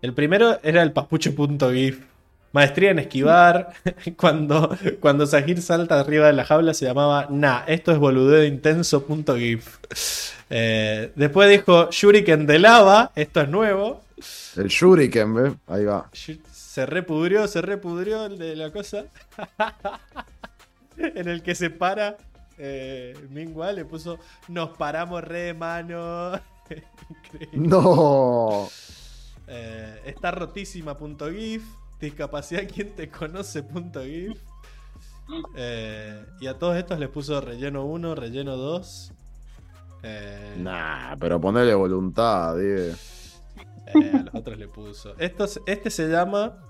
El 0.00 0.14
primero 0.14 0.58
era 0.62 0.82
el 0.82 0.92
papucho.gif. 0.92 2.00
Maestría 2.52 2.92
en 2.92 3.00
esquivar. 3.00 3.74
Cuando, 4.16 4.74
cuando 4.98 5.26
Sahir 5.26 5.60
salta 5.60 6.00
arriba 6.00 6.28
de 6.28 6.32
la 6.32 6.46
jaula 6.46 6.72
se 6.72 6.86
llamaba 6.86 7.26
Nah, 7.28 7.64
esto 7.66 7.92
es 7.92 7.98
boludeo 7.98 8.44
intenso.gif. 8.44 9.78
Eh, 10.48 11.10
después 11.16 11.50
dijo 11.50 11.90
Shuriken 11.90 12.46
de 12.46 12.60
lava. 12.60 13.10
Esto 13.16 13.40
es 13.40 13.48
nuevo. 13.48 14.02
El 14.56 14.68
Shuriken, 14.68 15.34
¿ves? 15.34 15.52
Ahí 15.66 15.84
va. 15.84 16.08
Se 16.76 16.84
repudrió, 16.84 17.48
se 17.48 17.62
repudrió 17.62 18.26
el 18.26 18.36
de 18.36 18.54
la 18.54 18.70
cosa. 18.70 19.06
en 20.98 21.26
el 21.26 21.42
que 21.42 21.54
se 21.54 21.70
para. 21.70 22.18
Eh, 22.58 23.14
Mingua 23.30 23.72
le 23.72 23.86
puso 23.86 24.18
Nos 24.48 24.76
paramos 24.76 25.24
re, 25.24 25.54
mano. 25.54 26.32
Increíble. 27.24 27.66
No. 27.66 28.68
Eh, 29.46 30.02
está 30.04 30.32
rotísima.gif. 30.32 31.62
Discapacidad 31.98 32.68
quien 32.68 32.94
te 32.94 33.08
conoce 33.08 33.62
punto 33.62 34.02
gif. 34.04 34.38
Eh, 35.56 36.26
y 36.40 36.46
a 36.46 36.58
todos 36.58 36.76
estos 36.76 36.98
les 36.98 37.08
puso 37.08 37.40
relleno 37.40 37.86
1, 37.86 38.14
relleno 38.14 38.54
2. 38.58 39.12
Eh, 40.02 40.56
Nah, 40.58 41.16
pero 41.18 41.40
ponele 41.40 41.74
voluntad. 41.74 42.60
Eh, 42.62 42.94
a 44.12 44.22
los 44.24 44.34
otros 44.34 44.58
le 44.58 44.68
puso. 44.68 45.14
Estos- 45.16 45.62
este 45.64 45.88
se 45.90 46.08
llama 46.08 46.64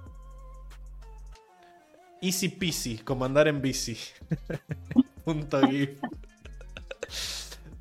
Easy 2.27 2.49
Peasy, 2.49 2.99
como 2.99 3.25
andar 3.25 3.47
en 3.47 3.63
bici. 3.63 3.97
Punto 5.25 5.61
gif. 5.69 5.91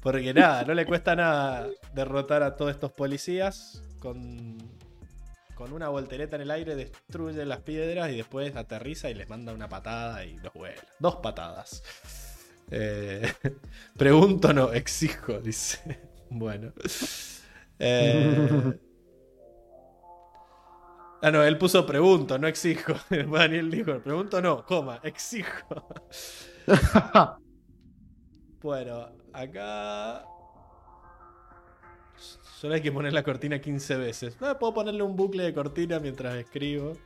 Porque 0.01 0.35
nada, 0.35 0.63
no 0.65 0.75
le 0.75 0.85
cuesta 0.85 1.15
nada 1.15 1.67
derrotar 1.95 2.43
a 2.43 2.55
todos 2.55 2.71
estos 2.71 2.91
policías. 2.91 3.81
Con, 3.99 4.57
con 5.55 5.73
una 5.73 5.89
voltereta 5.89 6.35
en 6.35 6.43
el 6.43 6.51
aire 6.51 6.75
destruye 6.75 7.43
las 7.43 7.61
piedras 7.61 8.11
y 8.11 8.17
después 8.17 8.55
aterriza 8.55 9.09
y 9.09 9.15
les 9.15 9.27
manda 9.27 9.51
una 9.51 9.67
patada 9.67 10.23
y 10.25 10.37
los 10.37 10.53
vuela. 10.53 10.81
Dos 10.99 11.15
patadas. 11.15 11.81
Eh, 12.69 13.33
pregunto 13.97 14.53
no, 14.53 14.71
exijo, 14.73 15.39
dice. 15.39 15.79
Bueno. 16.29 16.73
Eh, 17.79 18.77
Ah, 21.21 21.31
no, 21.31 21.43
él 21.43 21.57
puso 21.57 21.85
pregunto, 21.85 22.37
no 22.37 22.47
exijo. 22.47 22.93
Daniel 23.09 23.71
dijo, 23.71 23.99
pregunto 23.99 24.41
no, 24.41 24.65
coma, 24.65 24.99
exijo. 25.03 25.87
Bueno, 28.65 29.07
acá. 29.31 30.25
Solo 32.59 32.73
hay 32.73 32.81
que 32.81 32.91
poner 32.91 33.13
la 33.13 33.21
cortina 33.21 33.61
15 33.61 33.97
veces. 33.97 34.41
No, 34.41 34.57
puedo 34.57 34.73
ponerle 34.73 35.03
un 35.03 35.15
bucle 35.15 35.43
de 35.43 35.53
cortina 35.53 35.99
mientras 35.99 36.33
escribo. 36.33 36.97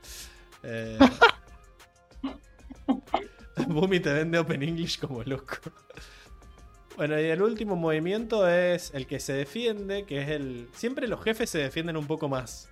Eh... 0.63 0.97
Bumi 3.67 3.99
te 3.99 4.13
vende 4.13 4.39
Open 4.39 4.63
English 4.63 5.01
como 5.01 5.21
loco. 5.23 5.57
Bueno, 6.95 7.19
y 7.19 7.25
el 7.25 7.41
último 7.41 7.75
movimiento 7.75 8.47
es 8.47 8.93
el 8.93 9.05
que 9.05 9.19
se 9.19 9.33
defiende, 9.33 10.05
que 10.05 10.21
es 10.21 10.29
el... 10.29 10.69
Siempre 10.71 11.09
los 11.09 11.21
jefes 11.21 11.49
se 11.49 11.57
defienden 11.57 11.97
un 11.97 12.07
poco 12.07 12.29
más, 12.29 12.69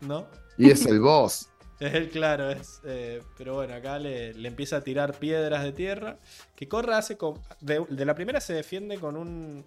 ¿no? 0.00 0.26
Y 0.58 0.70
es 0.70 0.86
el 0.86 1.00
boss. 1.00 1.48
Es 1.80 1.94
el 1.94 2.10
claro, 2.10 2.48
es. 2.48 2.80
eh, 2.84 3.22
pero 3.36 3.54
bueno, 3.54 3.74
acá 3.74 3.98
le, 3.98 4.34
le 4.34 4.46
empieza 4.46 4.76
a 4.76 4.84
tirar 4.84 5.18
piedras 5.18 5.64
de 5.64 5.72
tierra. 5.72 6.16
Que 6.54 6.68
Corra 6.68 6.98
hace 6.98 7.16
con. 7.16 7.40
De, 7.60 7.84
la 8.04 8.14
primera 8.14 8.40
se 8.40 8.52
defiende 8.54 8.98
con 8.98 9.16
un. 9.16 9.64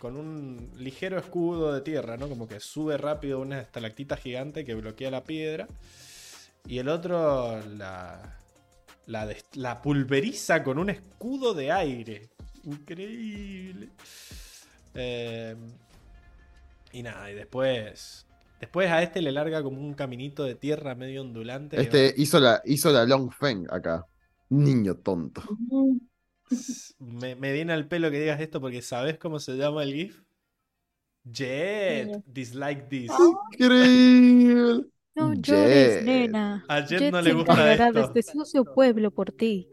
Con 0.00 0.16
un 0.16 0.72
ligero 0.76 1.16
escudo 1.16 1.72
de 1.72 1.80
tierra, 1.80 2.16
¿no? 2.16 2.28
Como 2.28 2.48
que 2.48 2.58
sube 2.58 2.96
rápido 2.96 3.38
una 3.38 3.60
estalactita 3.60 4.16
gigante 4.16 4.64
que 4.64 4.74
bloquea 4.74 5.12
la 5.12 5.22
piedra. 5.22 5.68
Y 6.66 6.78
el 6.78 6.88
otro 6.88 7.60
la. 7.76 8.36
La 9.06 9.80
pulveriza 9.80 10.64
con 10.64 10.78
un 10.78 10.90
escudo 10.90 11.54
de 11.54 11.70
aire. 11.70 12.30
Increíble. 12.64 13.90
Eh, 14.94 15.54
y 16.92 17.02
nada, 17.02 17.30
y 17.30 17.34
después. 17.34 18.26
Después 18.64 18.90
a 18.90 19.02
este 19.02 19.20
le 19.20 19.30
larga 19.30 19.62
como 19.62 19.78
un 19.78 19.92
caminito 19.92 20.42
de 20.42 20.54
tierra 20.54 20.94
medio 20.94 21.20
ondulante. 21.20 21.78
Este 21.78 22.14
hizo 22.16 22.40
la, 22.40 22.62
hizo 22.64 22.90
la 22.90 23.04
Long 23.04 23.30
Feng 23.30 23.66
acá. 23.70 24.06
Niño 24.48 24.94
tonto. 24.96 25.42
Me, 26.98 27.36
me 27.36 27.52
viene 27.52 27.74
al 27.74 27.86
pelo 27.88 28.10
que 28.10 28.18
digas 28.18 28.40
esto 28.40 28.62
porque 28.62 28.80
¿sabes 28.80 29.18
cómo 29.18 29.38
se 29.38 29.58
llama 29.58 29.82
el 29.82 29.92
GIF? 29.92 30.22
Jet, 31.24 32.22
dislike 32.24 32.88
this. 32.88 33.12
Increíble. 33.52 34.86
No 35.14 35.34
Jet. 35.34 35.44
llores, 35.44 36.04
nena. 36.06 36.64
A 36.66 36.80
Jet 36.80 37.00
Jet 37.00 37.12
no 37.12 37.20
le 37.20 37.34
gusta 37.34 37.74
esto. 37.74 38.00
este 38.00 38.22
sucio 38.22 38.64
pueblo 38.64 39.10
por 39.10 39.30
ti. 39.30 39.68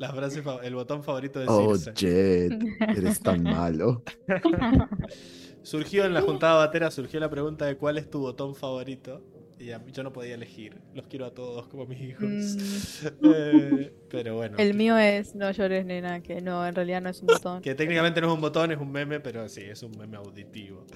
La 0.00 0.12
frase, 0.12 0.42
el 0.64 0.74
botón 0.74 1.04
favorito 1.04 1.38
de 1.38 1.46
Oh, 1.48 1.76
Circe. 1.76 1.92
Jet, 1.94 2.52
eres 2.96 3.20
tan 3.20 3.44
malo. 3.44 4.02
Surgió 5.62 6.04
en 6.04 6.14
la 6.14 6.22
juntada 6.22 6.54
batera, 6.56 6.90
surgió 6.90 7.20
la 7.20 7.30
pregunta 7.30 7.66
de 7.66 7.76
cuál 7.76 7.98
es 7.98 8.08
tu 8.10 8.20
botón 8.20 8.54
favorito. 8.54 9.22
Y 9.58 9.72
a 9.72 9.78
mí 9.78 9.92
yo 9.92 10.02
no 10.02 10.10
podía 10.10 10.34
elegir. 10.34 10.80
Los 10.94 11.06
quiero 11.06 11.26
a 11.26 11.34
todos 11.34 11.68
como 11.68 11.84
mis 11.84 12.00
hijos. 12.00 12.24
Eh, 13.22 13.92
pero 14.08 14.36
bueno. 14.36 14.56
Mm. 14.56 14.60
El 14.60 14.74
mío 14.74 14.96
es 14.96 15.34
no 15.34 15.50
llores, 15.50 15.84
nena, 15.84 16.22
que 16.22 16.40
no, 16.40 16.66
en 16.66 16.74
realidad 16.74 17.02
no 17.02 17.10
es 17.10 17.20
un 17.20 17.26
botón. 17.26 17.60
Que 17.62 17.74
técnicamente 17.74 18.20
no 18.20 18.28
es 18.28 18.34
un 18.34 18.40
botón, 18.40 18.72
es 18.72 18.78
un 18.78 18.90
meme, 18.90 19.20
pero 19.20 19.48
sí, 19.48 19.60
es 19.60 19.82
un 19.82 19.96
meme 19.98 20.16
auditivo. 20.16 20.86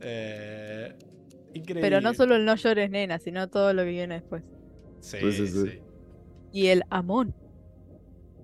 Eh, 0.00 0.92
increíble. 1.54 1.82
Pero 1.82 2.00
no 2.00 2.12
solo 2.14 2.34
el 2.34 2.44
no 2.44 2.56
llores, 2.56 2.90
nena, 2.90 3.18
sino 3.20 3.48
todo 3.48 3.72
lo 3.72 3.84
que 3.84 3.90
viene 3.90 4.14
después. 4.14 4.42
Sí, 5.00 5.18
sí. 5.32 5.46
sí. 5.46 5.80
Y 6.52 6.66
el 6.66 6.82
amón. 6.90 7.32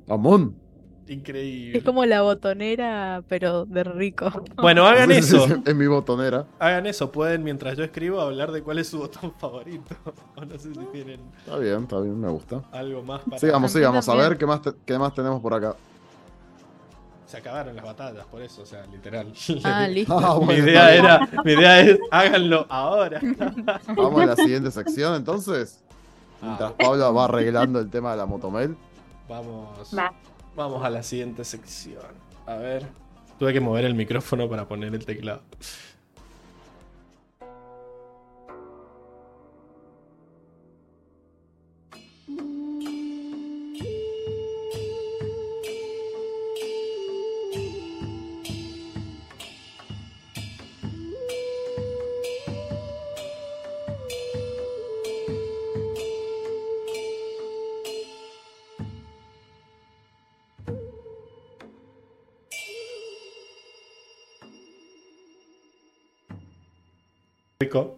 Amón. 0.06 0.65
Increíble. 1.08 1.78
Es 1.78 1.84
como 1.84 2.04
la 2.04 2.22
botonera, 2.22 3.22
pero 3.28 3.64
de 3.64 3.84
rico. 3.84 4.30
Bueno, 4.56 4.84
hagan 4.86 5.10
eso. 5.12 5.46
En 5.64 5.76
mi 5.78 5.86
botonera. 5.86 6.46
Hagan 6.58 6.86
eso. 6.86 7.12
Pueden, 7.12 7.44
mientras 7.44 7.76
yo 7.76 7.84
escribo, 7.84 8.20
hablar 8.20 8.50
de 8.52 8.62
cuál 8.62 8.78
es 8.78 8.88
su 8.88 8.98
botón 8.98 9.32
favorito. 9.38 9.94
O 10.36 10.44
no 10.44 10.58
sé 10.58 10.74
si 10.74 10.80
tienen 10.92 11.20
Está 11.38 11.58
bien, 11.58 11.82
está 11.84 12.00
bien, 12.00 12.20
me 12.20 12.28
gusta. 12.28 12.62
algo 12.72 13.02
más 13.02 13.20
para. 13.22 13.38
Sigamos, 13.38 13.70
sigamos. 13.72 14.08
A 14.08 14.14
ver 14.14 14.36
qué 14.36 14.46
más, 14.46 14.60
te- 14.62 14.74
qué 14.84 14.98
más 14.98 15.14
tenemos 15.14 15.40
por 15.40 15.54
acá. 15.54 15.74
Se 17.26 17.38
acabaron 17.38 17.74
las 17.74 17.84
batallas, 17.84 18.24
por 18.26 18.40
eso, 18.42 18.62
o 18.62 18.66
sea, 18.66 18.86
literal. 18.86 19.32
Ah, 19.64 19.88
listo. 19.90 20.16
Ah, 20.16 20.38
mi 20.46 20.54
idea 20.54 20.94
era, 20.94 21.28
mi 21.44 21.52
idea 21.52 21.80
es 21.80 21.98
háganlo 22.10 22.66
ahora. 22.68 23.20
Vamos 23.96 24.22
a 24.22 24.26
la 24.26 24.36
siguiente 24.36 24.70
sección 24.70 25.14
entonces. 25.16 25.82
Ah. 26.40 26.46
Mientras 26.46 26.72
Pablo 26.72 27.14
va 27.14 27.24
arreglando 27.24 27.80
el 27.80 27.90
tema 27.90 28.12
de 28.12 28.16
la 28.18 28.26
motomel. 28.26 28.76
Vamos. 29.28 29.90
Va. 29.96 30.12
Vamos 30.56 30.82
a 30.82 30.88
la 30.88 31.02
siguiente 31.02 31.44
sección. 31.44 32.02
A 32.46 32.56
ver. 32.56 32.86
Tuve 33.38 33.52
que 33.52 33.60
mover 33.60 33.84
el 33.84 33.94
micrófono 33.94 34.48
para 34.48 34.66
poner 34.66 34.94
el 34.94 35.04
teclado. 35.04 35.42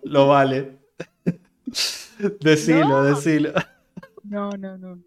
Lo 0.03 0.29
vale. 0.29 0.79
Decilo, 2.41 3.03
decilo. 3.05 3.53
No, 4.23 4.51
no, 4.57 4.77
no. 4.79 5.03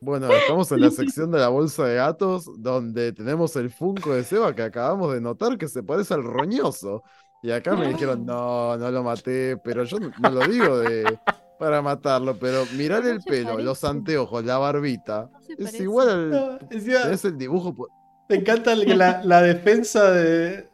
Bueno, 0.00 0.28
estamos 0.32 0.70
en 0.72 0.80
la 0.80 0.90
sección 0.90 1.30
de 1.30 1.38
la 1.38 1.48
bolsa 1.48 1.86
de 1.86 1.96
gatos, 1.96 2.46
donde 2.58 3.12
tenemos 3.12 3.54
el 3.56 3.70
Funko 3.70 4.14
de 4.14 4.24
Seba 4.24 4.54
que 4.54 4.62
acabamos 4.62 5.12
de 5.12 5.20
notar 5.20 5.58
que 5.58 5.68
se 5.68 5.82
parece 5.82 6.14
al 6.14 6.22
roñoso. 6.24 7.02
Y 7.42 7.50
acá 7.52 7.76
me 7.76 7.88
dijeron, 7.88 8.24
no, 8.26 8.76
no 8.76 8.90
lo 8.90 9.02
maté, 9.04 9.56
pero 9.58 9.84
yo 9.84 9.98
no, 10.00 10.10
no 10.18 10.30
lo 10.30 10.46
digo 10.46 10.78
de 10.78 11.18
para 11.58 11.82
matarlo, 11.82 12.38
pero 12.38 12.64
mirar 12.76 13.04
el 13.06 13.18
No 13.18 13.22
pelo, 13.24 13.44
parece. 13.44 13.64
los 13.64 13.84
anteojos, 13.84 14.44
la 14.44 14.58
barbita. 14.58 15.30
No 15.58 15.66
Es 15.66 15.80
igual 15.80 16.08
al. 16.08 16.30
No, 16.30 16.58
Es 16.70 17.24
el 17.24 17.36
dibujo. 17.38 17.74
me 18.28 18.36
encanta 18.36 18.74
la, 18.74 19.22
la 19.24 19.42
defensa 19.42 20.10
de 20.10 20.67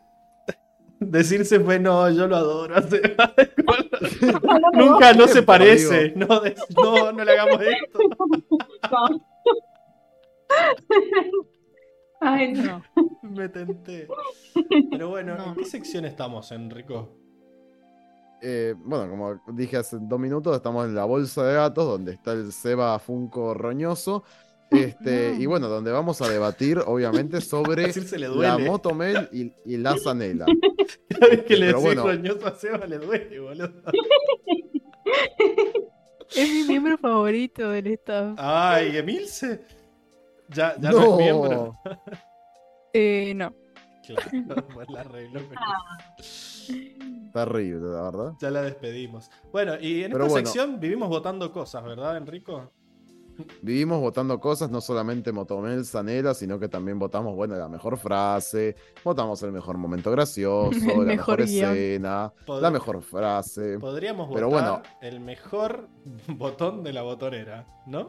decirse 1.01 1.61
fue 1.61 1.79
no, 1.79 2.11
yo 2.11 2.27
lo 2.27 2.37
adoro. 2.37 2.75
Nunca 4.75 5.13
no 5.15 5.29
se 5.29 5.43
parece. 5.43 6.13
No, 6.17 6.27
no, 6.77 7.13
no 7.13 7.25
le 7.25 7.33
hagamos 7.33 7.61
esto. 7.63 7.99
Ay, 12.21 12.53
no. 12.53 12.63
No. 12.63 12.83
Me 13.23 13.49
tenté. 13.49 14.09
Pero 14.91 15.09
bueno, 15.09 15.37
No. 15.37 15.45
¿en 15.49 15.55
qué 15.57 15.65
sección 15.65 16.05
estamos, 16.05 16.51
Enrico? 16.53 17.19
Eh, 18.41 18.75
bueno, 18.77 19.09
como 19.09 19.41
dije 19.55 19.79
hace 19.79 19.97
dos 20.01 20.21
minutos, 20.21 20.55
estamos 20.55 20.87
en 20.87 20.95
la 20.95 21.05
bolsa 21.05 21.45
de 21.47 21.55
gatos, 21.55 21.87
donde 21.87 22.13
está 22.13 22.33
el 22.33 22.53
Seba 22.53 22.99
Funko 22.99 23.55
roñoso. 23.55 24.25
Este, 24.75 25.37
y 25.39 25.47
bueno, 25.47 25.69
donde 25.69 25.93
vamos 25.93 26.21
a 26.23 26.29
debatir, 26.29 26.79
obviamente, 26.79 27.41
sobre 27.41 27.93
le 27.93 28.29
la. 28.29 28.59
Motomel 28.59 29.29
y, 29.33 29.53
y 29.65 29.77
la 29.77 29.97
Zanela. 29.99 30.47
Cada 31.09 31.27
vez 31.31 31.43
que 31.45 31.57
le 31.57 31.67
decís 31.67 31.83
bueno. 31.83 32.05
a 32.45 32.55
Seba 32.55 32.87
le 32.87 32.99
duele, 32.99 33.41
boludo. 33.41 33.73
Es 36.35 36.51
mi 36.51 36.65
miembro 36.65 36.99
favorito 36.99 37.69
del 37.71 37.87
staff. 37.89 38.35
Ay, 38.39 38.97
Emilce. 38.97 39.61
Ya, 40.49 40.75
ya 40.81 40.91
no, 40.91 41.13
es 41.13 41.17
miembro. 41.19 41.75
Eh, 42.97 43.35
no. 43.35 43.53
Claro, 44.07 44.69
pues 44.73 44.89
la 44.89 45.01
arregló. 45.01 45.41
pero 45.49 45.61
Terrible, 47.33 47.91
la 47.91 48.03
verdad. 48.03 48.33
Ya 48.41 48.51
la 48.53 48.63
despedimos. 48.63 49.29
Bueno, 49.51 49.73
y 49.81 50.05
en 50.05 50.13
Pero 50.13 50.27
esta 50.27 50.33
bueno. 50.35 50.47
sección 50.47 50.79
vivimos 50.79 51.09
votando 51.09 51.51
cosas, 51.51 51.83
¿verdad, 51.83 52.17
Enrico? 52.17 52.71
Vivimos 53.63 54.01
votando 54.01 54.39
cosas, 54.39 54.71
no 54.71 54.81
solamente 54.81 55.33
Motomel, 55.33 55.85
Zanela, 55.85 56.35
sino 56.35 56.59
que 56.61 56.69
también 56.69 56.99
votamos, 56.99 57.35
bueno, 57.35 57.57
la 57.57 57.69
mejor 57.69 57.97
frase, 57.99 58.77
votamos 59.03 59.43
el 59.43 59.51
mejor 59.53 59.77
momento 59.77 60.11
gracioso, 60.11 60.71
El 60.93 60.99
la 60.99 61.05
mejor 61.05 61.41
escena, 61.41 62.33
Pod- 62.47 62.61
la 62.61 62.71
mejor 62.71 63.03
frase. 63.03 63.79
Podríamos 63.81 64.29
votar 64.29 64.45
bueno. 64.47 64.83
el 65.01 65.19
mejor 65.21 65.89
botón 66.29 66.83
de 66.85 66.93
la 66.93 67.03
botonera, 67.03 67.67
¿no? 67.87 68.07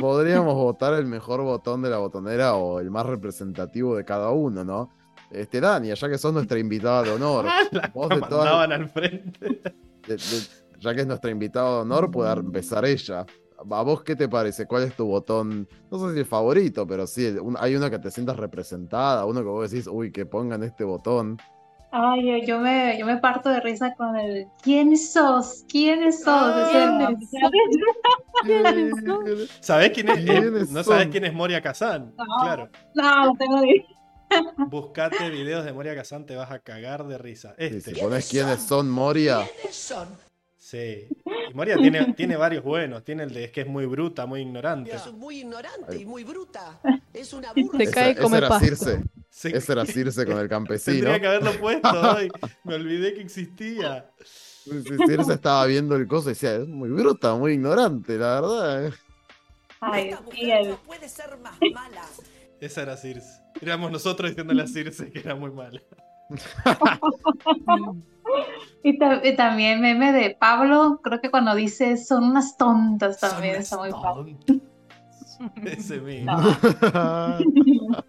Podríamos 0.00 0.54
votar 0.54 0.94
el 0.94 1.06
mejor 1.06 1.42
botón 1.42 1.82
de 1.82 1.90
la 1.90 1.98
botonera 1.98 2.54
o 2.56 2.80
el 2.80 2.90
más 2.90 3.06
representativo 3.06 3.96
de 3.96 4.04
cada 4.04 4.30
uno, 4.30 4.64
¿no? 4.64 4.90
Este, 5.30 5.60
Dani, 5.60 5.94
ya 5.94 6.08
que 6.08 6.18
sos 6.18 6.32
nuestra 6.32 6.58
invitada 6.58 7.02
de 7.04 7.10
honor, 7.12 7.44
La 7.72 7.90
vos 7.94 8.08
la 8.08 8.16
de 8.16 8.20
todas- 8.22 8.44
mandaban 8.44 8.72
al 8.72 8.88
frente. 8.88 9.60
de- 10.06 10.16
de- 10.16 10.64
ya 10.80 10.94
que 10.94 11.00
es 11.00 11.06
nuestra 11.06 11.30
invitada 11.30 11.76
de 11.76 11.80
honor, 11.82 12.10
puede 12.10 12.30
empezar 12.32 12.84
ella. 12.84 13.24
¿A 13.70 13.82
vos 13.82 14.02
qué 14.02 14.14
te 14.16 14.28
parece? 14.28 14.66
¿Cuál 14.66 14.84
es 14.84 14.96
tu 14.96 15.06
botón? 15.06 15.68
No 15.90 15.98
sé 15.98 16.14
si 16.14 16.20
el 16.20 16.26
favorito, 16.26 16.86
pero 16.86 17.06
sí, 17.06 17.26
un- 17.40 17.56
hay 17.58 17.76
uno 17.76 17.90
que 17.90 17.98
te 17.98 18.10
sientas 18.10 18.36
representada, 18.36 19.24
uno 19.26 19.40
que 19.40 19.46
vos 19.48 19.70
decís, 19.70 19.86
uy, 19.86 20.10
que 20.12 20.26
pongan 20.26 20.62
este 20.62 20.84
botón. 20.84 21.38
Ay, 21.96 22.44
yo, 22.44 22.58
me, 22.58 22.98
yo 22.98 23.06
me 23.06 23.18
parto 23.18 23.48
de 23.50 23.60
risa 23.60 23.94
con 23.94 24.16
el 24.16 24.48
¿Quién 24.62 24.96
sos? 24.96 25.64
¿Quiénes 25.68 26.24
sos? 26.24 26.26
Ah, 26.26 27.12
¿Sabés 29.60 29.90
quién 29.92 30.08
es? 30.08 30.24
¿Quiénes 30.24 30.70
no 30.70 30.82
son? 30.82 30.94
sabés 30.94 31.08
quién 31.08 31.24
es 31.24 31.32
Moria 31.32 31.60
Kazan. 31.60 32.12
No. 32.16 32.24
Claro. 32.42 32.68
No, 32.94 33.26
no 33.26 33.32
tengo 33.38 33.60
Buscate 34.68 35.30
videos 35.30 35.64
de 35.64 35.72
Moria 35.72 35.94
Kazan, 35.94 36.26
te 36.26 36.34
vas 36.34 36.50
a 36.50 36.58
cagar 36.58 37.06
de 37.06 37.18
risa. 37.18 37.54
Este. 37.56 37.94
si 37.94 38.00
pones 38.00 38.28
quiénes 38.28 38.60
son 38.62 38.90
Moria, 38.90 39.42
¿Quiénes 39.60 39.76
son? 39.76 40.08
Sí. 40.74 41.08
Y 41.50 41.54
Moria 41.54 41.76
tiene, 41.76 42.14
tiene 42.14 42.36
varios 42.36 42.64
buenos. 42.64 43.04
Tiene 43.04 43.24
el 43.24 43.32
de 43.34 43.44
es 43.44 43.52
que 43.52 43.60
es 43.60 43.66
muy 43.66 43.84
bruta, 43.86 44.24
muy 44.26 44.40
ignorante. 44.40 44.94
Es 44.94 45.12
muy 45.12 45.40
ignorante 45.40 45.96
y 45.96 46.04
muy 46.04 46.24
bruta. 46.24 46.80
Es 47.12 47.32
una 47.32 47.52
burra. 47.52 47.78
Se 47.78 47.84
esa, 47.84 47.92
cae, 47.92 48.16
come 48.16 48.38
era 48.38 48.48
pasto. 48.48 48.66
Circe. 48.66 49.02
Sí. 49.30 49.50
Ese 49.52 49.72
era 49.72 49.84
Circe 49.84 50.24
con 50.26 50.38
el 50.38 50.48
campesino. 50.48 50.96
Tendría 50.96 51.20
que 51.20 51.26
haberlo 51.26 51.52
puesto 51.60 51.88
hoy. 51.88 52.30
Me 52.62 52.76
olvidé 52.76 53.14
que 53.14 53.20
existía. 53.20 54.08
Circe 54.18 55.32
estaba 55.32 55.66
viendo 55.66 55.96
el 55.96 56.06
coso 56.06 56.30
y 56.30 56.34
decía, 56.34 56.54
es 56.54 56.68
muy 56.68 56.88
bruta, 56.88 57.34
muy 57.34 57.52
ignorante, 57.54 58.16
la 58.16 58.40
verdad. 58.40 58.86
eh". 58.86 58.92
Ay, 59.80 60.08
Esta 60.10 60.22
mujer 60.22 60.68
no 60.68 60.76
puede 60.78 61.08
ser 61.08 61.36
más 61.38 61.58
mala. 61.72 62.04
Esa 62.60 62.82
era 62.82 62.96
Circe. 62.96 63.40
Éramos 63.60 63.90
nosotros 63.90 64.30
diciéndole 64.30 64.62
a 64.62 64.66
Circe 64.68 65.10
que 65.10 65.18
era 65.18 65.34
muy 65.34 65.50
mala. 65.50 65.82
Y, 68.82 68.98
ta- 68.98 69.20
y 69.26 69.36
también 69.36 69.80
meme 69.80 70.12
de 70.12 70.36
Pablo, 70.38 71.00
creo 71.02 71.20
que 71.20 71.30
cuando 71.30 71.54
dice 71.54 71.96
son 71.96 72.24
unas 72.24 72.56
tontas 72.56 73.20
también 73.20 73.56
está 73.56 73.76
Son 73.76 73.90
muy 73.90 73.92
padre. 74.02 74.36
Ese 75.64 76.00
mismo. 76.00 76.32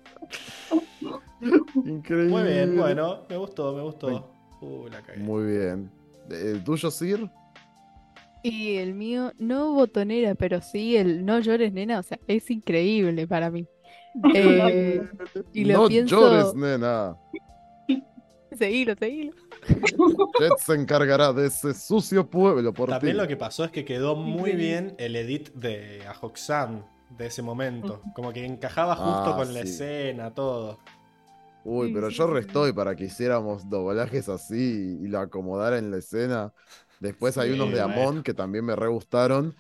Increíble. 1.86 2.30
Muy 2.30 2.44
bien, 2.44 2.78
bueno, 2.78 3.22
me 3.30 3.38
gustó, 3.38 3.74
me 3.76 3.82
gustó. 3.84 4.32
Uh, 4.62 4.88
la 4.88 5.02
cagué. 5.02 5.20
Muy 5.20 5.46
bien. 5.46 5.92
¿El 6.30 6.64
tuyo, 6.64 6.90
Sir? 6.90 7.30
Y 8.42 8.76
el 8.78 8.94
mío, 8.94 9.32
no 9.38 9.74
botonera, 9.74 10.36
pero 10.36 10.62
sí 10.62 10.96
el 10.98 11.26
no 11.26 11.40
llores, 11.40 11.74
nena, 11.74 12.00
o 12.00 12.04
sea, 12.04 12.20
es 12.28 12.50
increíble 12.52 13.28
para 13.28 13.50
mí. 13.52 13.66
Eh, 14.34 15.02
y 15.52 15.66
lo 15.66 15.74
no 15.82 15.88
pienso- 15.90 16.22
llores, 16.22 16.56
nena. 16.56 17.18
seguilo, 18.58 18.96
seguilo. 18.96 19.34
Jet 20.38 20.58
se 20.60 20.74
encargará 20.76 21.34
de 21.34 21.48
ese 21.48 21.74
sucio 21.74 22.30
pueblo 22.30 22.74
por 22.74 22.90
También 22.90 23.16
ti. 23.16 23.18
lo 23.18 23.28
que 23.28 23.38
pasó 23.38 23.64
es 23.66 23.72
que 23.72 23.86
quedó 23.86 24.16
muy 24.16 24.56
bien 24.56 24.96
el 24.98 25.16
edit 25.16 25.52
de 25.54 26.06
Ajoxan 26.08 26.86
de 27.10 27.28
ese 27.28 27.42
momento. 27.42 28.08
Como 28.14 28.32
que 28.34 28.46
encajaba 28.46 28.96
justo 28.96 29.34
Ah, 29.34 29.36
con 29.36 29.54
la 29.54 29.62
escena, 29.62 30.34
todo. 30.34 30.80
Uy, 31.64 31.90
pero 31.92 32.10
yo 32.10 32.28
restoy 32.28 32.74
para 32.74 32.96
que 32.96 33.06
hiciéramos 33.06 33.70
doblajes 33.70 34.30
así 34.30 35.00
y 35.02 35.08
lo 35.08 35.20
acomodara 35.20 35.78
en 35.80 35.90
la 35.92 35.98
escena. 35.98 36.54
Después 37.00 37.38
hay 37.38 37.50
Sí, 37.50 37.54
unos 37.54 37.72
de. 37.72 37.82
Amon 37.82 38.22
que 38.24 38.34
también 38.36 38.66
me 38.66 38.76
re 38.76 38.88
gustaron, 38.88 39.56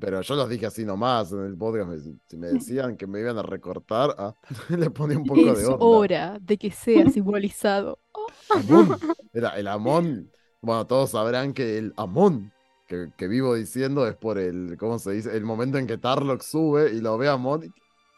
pero 0.00 0.20
yo 0.22 0.34
los 0.36 0.48
dije 0.48 0.66
así 0.66 0.84
nomás 0.84 1.32
en 1.32 1.44
el 1.44 1.56
podcast. 1.56 1.88
me- 1.88 2.18
Si 2.28 2.36
me 2.36 2.46
decían 2.52 2.96
que 2.96 3.06
me 3.06 3.20
iban 3.20 3.38
a 3.38 3.42
recortar, 3.42 4.14
ah, 4.18 4.34
le 4.70 4.90
ponía 4.90 5.18
un 5.18 5.24
poco 5.24 5.40
de 5.44 5.52
Es 5.62 5.64
onda. 5.68 5.84
hora 5.84 6.38
de 6.40 6.56
que 6.58 6.70
sea 6.70 7.08
simbolizado. 7.10 7.98
Era 9.32 9.50
el 9.58 9.66
Amon. 9.68 10.30
Bueno, 10.60 10.86
todos 10.86 11.10
sabrán 11.10 11.52
que 11.52 11.78
el 11.78 11.92
Amon 11.96 12.52
que, 12.88 13.10
que 13.16 13.28
vivo 13.28 13.54
diciendo 13.54 14.06
es 14.08 14.16
por 14.16 14.38
el, 14.38 14.76
¿cómo 14.78 14.98
se 14.98 15.12
dice? 15.12 15.36
El 15.36 15.44
momento 15.44 15.78
en 15.78 15.86
que 15.86 15.98
Tarlock 15.98 16.40
sube 16.42 16.90
y 16.92 17.00
lo 17.00 17.18
ve 17.18 17.28
a 17.28 17.32
Amon. 17.32 17.62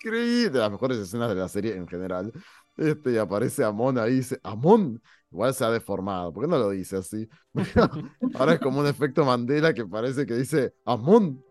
Increíble, 0.02 0.50
de 0.50 0.59
las 0.59 0.70
mejores 0.70 0.99
escenas 0.99 1.28
de 1.28 1.34
la 1.34 1.49
serie 1.49 1.75
en 1.76 1.86
general. 1.89 2.33
Este, 2.76 3.12
y 3.12 3.17
aparece 3.18 3.65
Amon 3.65 3.99
ahí 3.99 4.12
y 4.12 4.17
dice, 4.17 4.41
Amon. 4.42 5.02
Igual 5.31 5.55
se 5.55 5.65
ha 5.65 5.70
deformado. 5.70 6.33
¿Por 6.33 6.44
qué 6.44 6.50
no 6.50 6.59
lo 6.59 6.70
dice 6.70 6.97
así? 6.97 7.28
Ahora 8.34 8.55
es 8.55 8.60
como 8.60 8.81
un 8.81 8.86
efecto 8.86 9.25
Mandela 9.25 9.73
que 9.73 9.86
parece 9.86 10.26
que 10.26 10.34
dice, 10.34 10.75
Amon. 10.84 11.42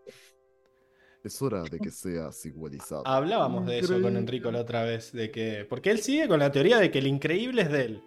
Es 1.23 1.41
hora 1.41 1.63
de 1.63 1.79
que 1.79 1.91
seas 1.91 2.45
igualizado. 2.45 3.05
Hablábamos 3.05 3.65
de 3.65 3.79
eso 3.79 4.01
con. 4.01 4.15
Enrico 4.15 4.51
la 4.51 4.61
otra 4.61 4.83
vez, 4.83 5.11
de 5.11 5.31
que. 5.31 5.65
Porque 5.69 5.91
él 5.91 5.99
sigue 5.99 6.27
con 6.27 6.39
la 6.39 6.51
teoría 6.51 6.77
de 6.77 6.91
que 6.91 6.99
el 6.99 7.07
increíble 7.07 7.63
es 7.63 7.71
de 7.71 7.85
él. 7.85 8.03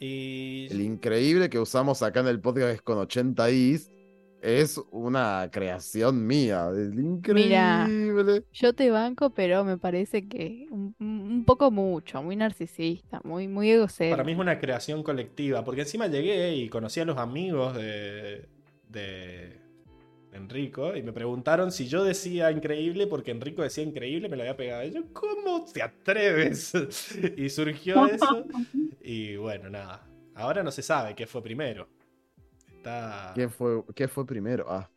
Y. 0.00 0.68
El 0.70 0.80
increíble 0.80 1.50
que 1.50 1.58
usamos 1.58 2.02
acá 2.02 2.20
en 2.20 2.28
el 2.28 2.40
podcast 2.40 2.74
es 2.74 2.82
con 2.82 2.98
80 2.98 3.50
is. 3.50 3.90
Es 4.46 4.80
una 4.92 5.48
creación 5.50 6.24
mía. 6.24 6.68
Mira. 6.70 7.84
increíble. 7.88 8.44
Yo 8.52 8.72
te 8.74 8.92
banco, 8.92 9.30
pero 9.30 9.64
me 9.64 9.76
parece 9.76 10.28
que 10.28 10.68
un, 10.70 10.94
un 11.00 11.44
poco 11.44 11.72
mucho, 11.72 12.22
muy 12.22 12.36
narcisista, 12.36 13.20
muy, 13.24 13.48
muy 13.48 13.70
egocéntrico. 13.70 14.12
Para 14.12 14.22
mí 14.22 14.30
es 14.30 14.38
una 14.38 14.60
creación 14.60 15.02
colectiva, 15.02 15.64
porque 15.64 15.80
encima 15.80 16.06
llegué 16.06 16.54
y 16.54 16.68
conocí 16.68 17.00
a 17.00 17.04
los 17.04 17.18
amigos 17.18 17.74
de, 17.74 18.48
de 18.88 19.60
Enrico 20.30 20.94
y 20.94 21.02
me 21.02 21.12
preguntaron 21.12 21.72
si 21.72 21.88
yo 21.88 22.04
decía 22.04 22.52
increíble 22.52 23.08
porque 23.08 23.32
Enrico 23.32 23.62
decía 23.62 23.82
increíble, 23.82 24.28
me 24.28 24.36
lo 24.36 24.44
había 24.44 24.56
pegado. 24.56 24.84
Y 24.84 24.92
yo, 24.92 25.12
¿cómo 25.12 25.64
te 25.64 25.82
atreves? 25.82 26.72
y 27.36 27.48
surgió 27.48 28.06
eso. 28.06 28.44
Y 29.08 29.36
bueno, 29.36 29.70
nada. 29.70 30.04
Ahora 30.34 30.64
no 30.64 30.72
se 30.72 30.82
sabe 30.82 31.14
qué 31.14 31.28
fue 31.28 31.40
primero. 31.40 31.88
Está... 32.86 33.32
¿Quién 33.34 33.50
fue, 33.50 33.82
¿Qué 33.94 34.06
fue 34.06 34.24
primero? 34.24 34.66
Ah. 34.68 34.88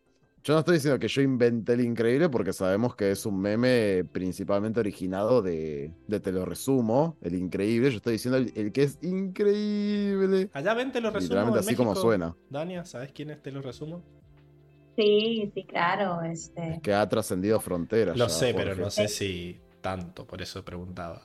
Yo 0.43 0.53
no 0.53 0.59
estoy 0.59 0.75
diciendo 0.75 0.99
que 0.99 1.07
yo 1.07 1.21
inventé 1.21 1.73
el 1.73 1.81
increíble 1.81 2.29
porque 2.29 2.53
sabemos 2.53 2.95
que 2.95 3.11
es 3.11 3.25
un 3.25 3.41
meme 3.41 4.05
principalmente 4.09 4.79
originado 4.79 5.41
de, 5.41 5.91
de 6.07 6.19
Te 6.19 6.31
lo 6.31 6.45
resumo, 6.45 7.17
el 7.21 7.35
increíble. 7.35 7.91
Yo 7.91 7.97
estoy 7.97 8.13
diciendo 8.13 8.37
el, 8.37 8.53
el 8.55 8.71
que 8.71 8.83
es 8.83 8.99
increíble. 9.01 10.49
Allá 10.53 10.73
ven, 10.75 10.91
te 10.91 11.01
lo 11.01 11.09
resumo. 11.09 11.23
Literalmente 11.23 11.59
en 11.59 11.65
así 11.65 11.75
como 11.75 11.95
suena. 11.95 12.35
Dania, 12.49 12.85
¿sabes 12.85 13.11
quién 13.11 13.31
es? 13.31 13.41
Te 13.41 13.51
lo 13.51 13.61
resumo. 13.61 14.01
Sí, 14.95 15.51
sí, 15.53 15.63
claro, 15.65 16.21
este. 16.21 16.79
Que 16.81 16.93
ha 16.93 17.07
trascendido 17.07 17.59
fronteras. 17.59 18.17
Lo 18.17 18.27
ya, 18.27 18.33
sé, 18.33 18.53
pero 18.53 18.75
no 18.75 18.89
sé 18.89 19.07
si 19.07 19.59
tanto, 19.81 20.25
por 20.25 20.41
eso 20.41 20.63
preguntaba. 20.63 21.21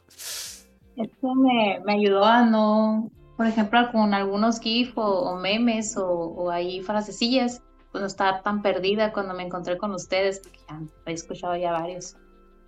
Esto 0.96 1.34
me, 1.34 1.80
me 1.84 1.92
ayudó 1.94 2.24
a 2.24 2.44
no, 2.44 3.10
por 3.36 3.46
ejemplo, 3.46 3.78
con 3.92 4.14
algunos 4.14 4.60
GIF 4.60 4.96
o, 4.98 5.02
o 5.02 5.36
memes 5.36 5.96
o, 5.96 6.06
o 6.08 6.50
ahí 6.50 6.80
frasecillas, 6.82 7.62
pues 7.92 8.00
no 8.02 8.06
estar 8.06 8.42
tan 8.42 8.62
perdida 8.62 9.12
cuando 9.12 9.34
me 9.34 9.42
encontré 9.44 9.76
con 9.78 9.92
ustedes, 9.92 10.40
porque 10.40 10.58
ya 10.68 10.80
he 11.06 11.12
escuchado 11.12 11.56
ya 11.56 11.72
varios. 11.72 12.16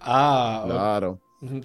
Ah, 0.00 0.62
Claro. 0.66 1.20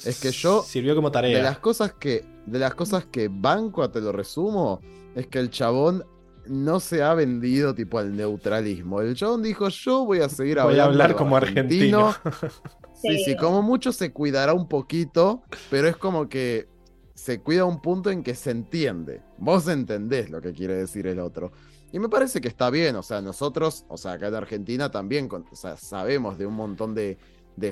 Es 0.06 0.20
que 0.22 0.32
yo- 0.32 0.62
Sirvió 0.64 0.96
como 0.96 1.12
tarea. 1.12 1.38
De 1.38 1.44
las 1.44 1.60
cosas 1.60 1.94
que, 1.94 2.26
de 2.46 2.60
las 2.60 2.76
cosas 2.76 3.06
que 3.06 3.30
banco, 3.32 3.90
te 3.90 4.02
lo 4.02 4.12
resumo, 4.12 4.80
es 5.16 5.28
que 5.28 5.40
el 5.40 5.50
chabón 5.50 6.04
no 6.48 6.80
se 6.80 7.02
ha 7.04 7.14
vendido 7.14 7.74
tipo 7.74 7.98
al 8.00 8.16
neutralismo. 8.16 9.02
El 9.02 9.16
chabón 9.16 9.44
dijo, 9.44 9.70
yo 9.70 10.06
voy 10.06 10.20
a 10.20 10.28
seguir 10.30 10.56
Voy 10.56 10.62
a 10.78 10.84
hablando 10.84 10.92
hablar 11.04 11.16
como 11.16 11.38
argentino. 11.38 12.12
Sí, 12.14 13.18
sí, 13.18 13.24
Sí. 13.26 13.38
como 13.38 13.62
mucho 13.62 13.92
se 13.92 14.12
cuidará 14.12 14.54
un 14.54 14.68
poquito, 14.68 15.42
pero 15.70 15.88
es 15.88 15.96
como 15.96 16.28
que 16.30 16.68
se 17.22 17.40
cuida 17.40 17.66
un 17.66 17.80
punto 17.84 18.10
en 18.10 18.24
que 18.24 18.34
se 18.34 18.50
entiende. 18.50 19.22
Vos 19.38 19.68
entendés 19.68 20.32
lo 20.32 20.42
que 20.42 20.54
quiere 20.54 20.74
decir 20.74 21.06
el 21.06 21.20
otro. 21.20 21.52
Y 21.92 22.00
me 22.00 22.10
parece 22.10 22.42
que 22.42 22.48
está 22.48 22.72
bien, 22.72 22.96
o 22.96 23.04
sea, 23.04 23.22
nosotros, 23.22 23.86
o 23.90 23.98
sea, 23.98 24.14
acá 24.14 24.30
en 24.30 24.34
Argentina 24.34 24.90
también, 24.90 25.30
sabemos 25.78 26.40
de 26.40 26.48
un 26.48 26.56
montón 26.56 26.96
de 26.96 27.18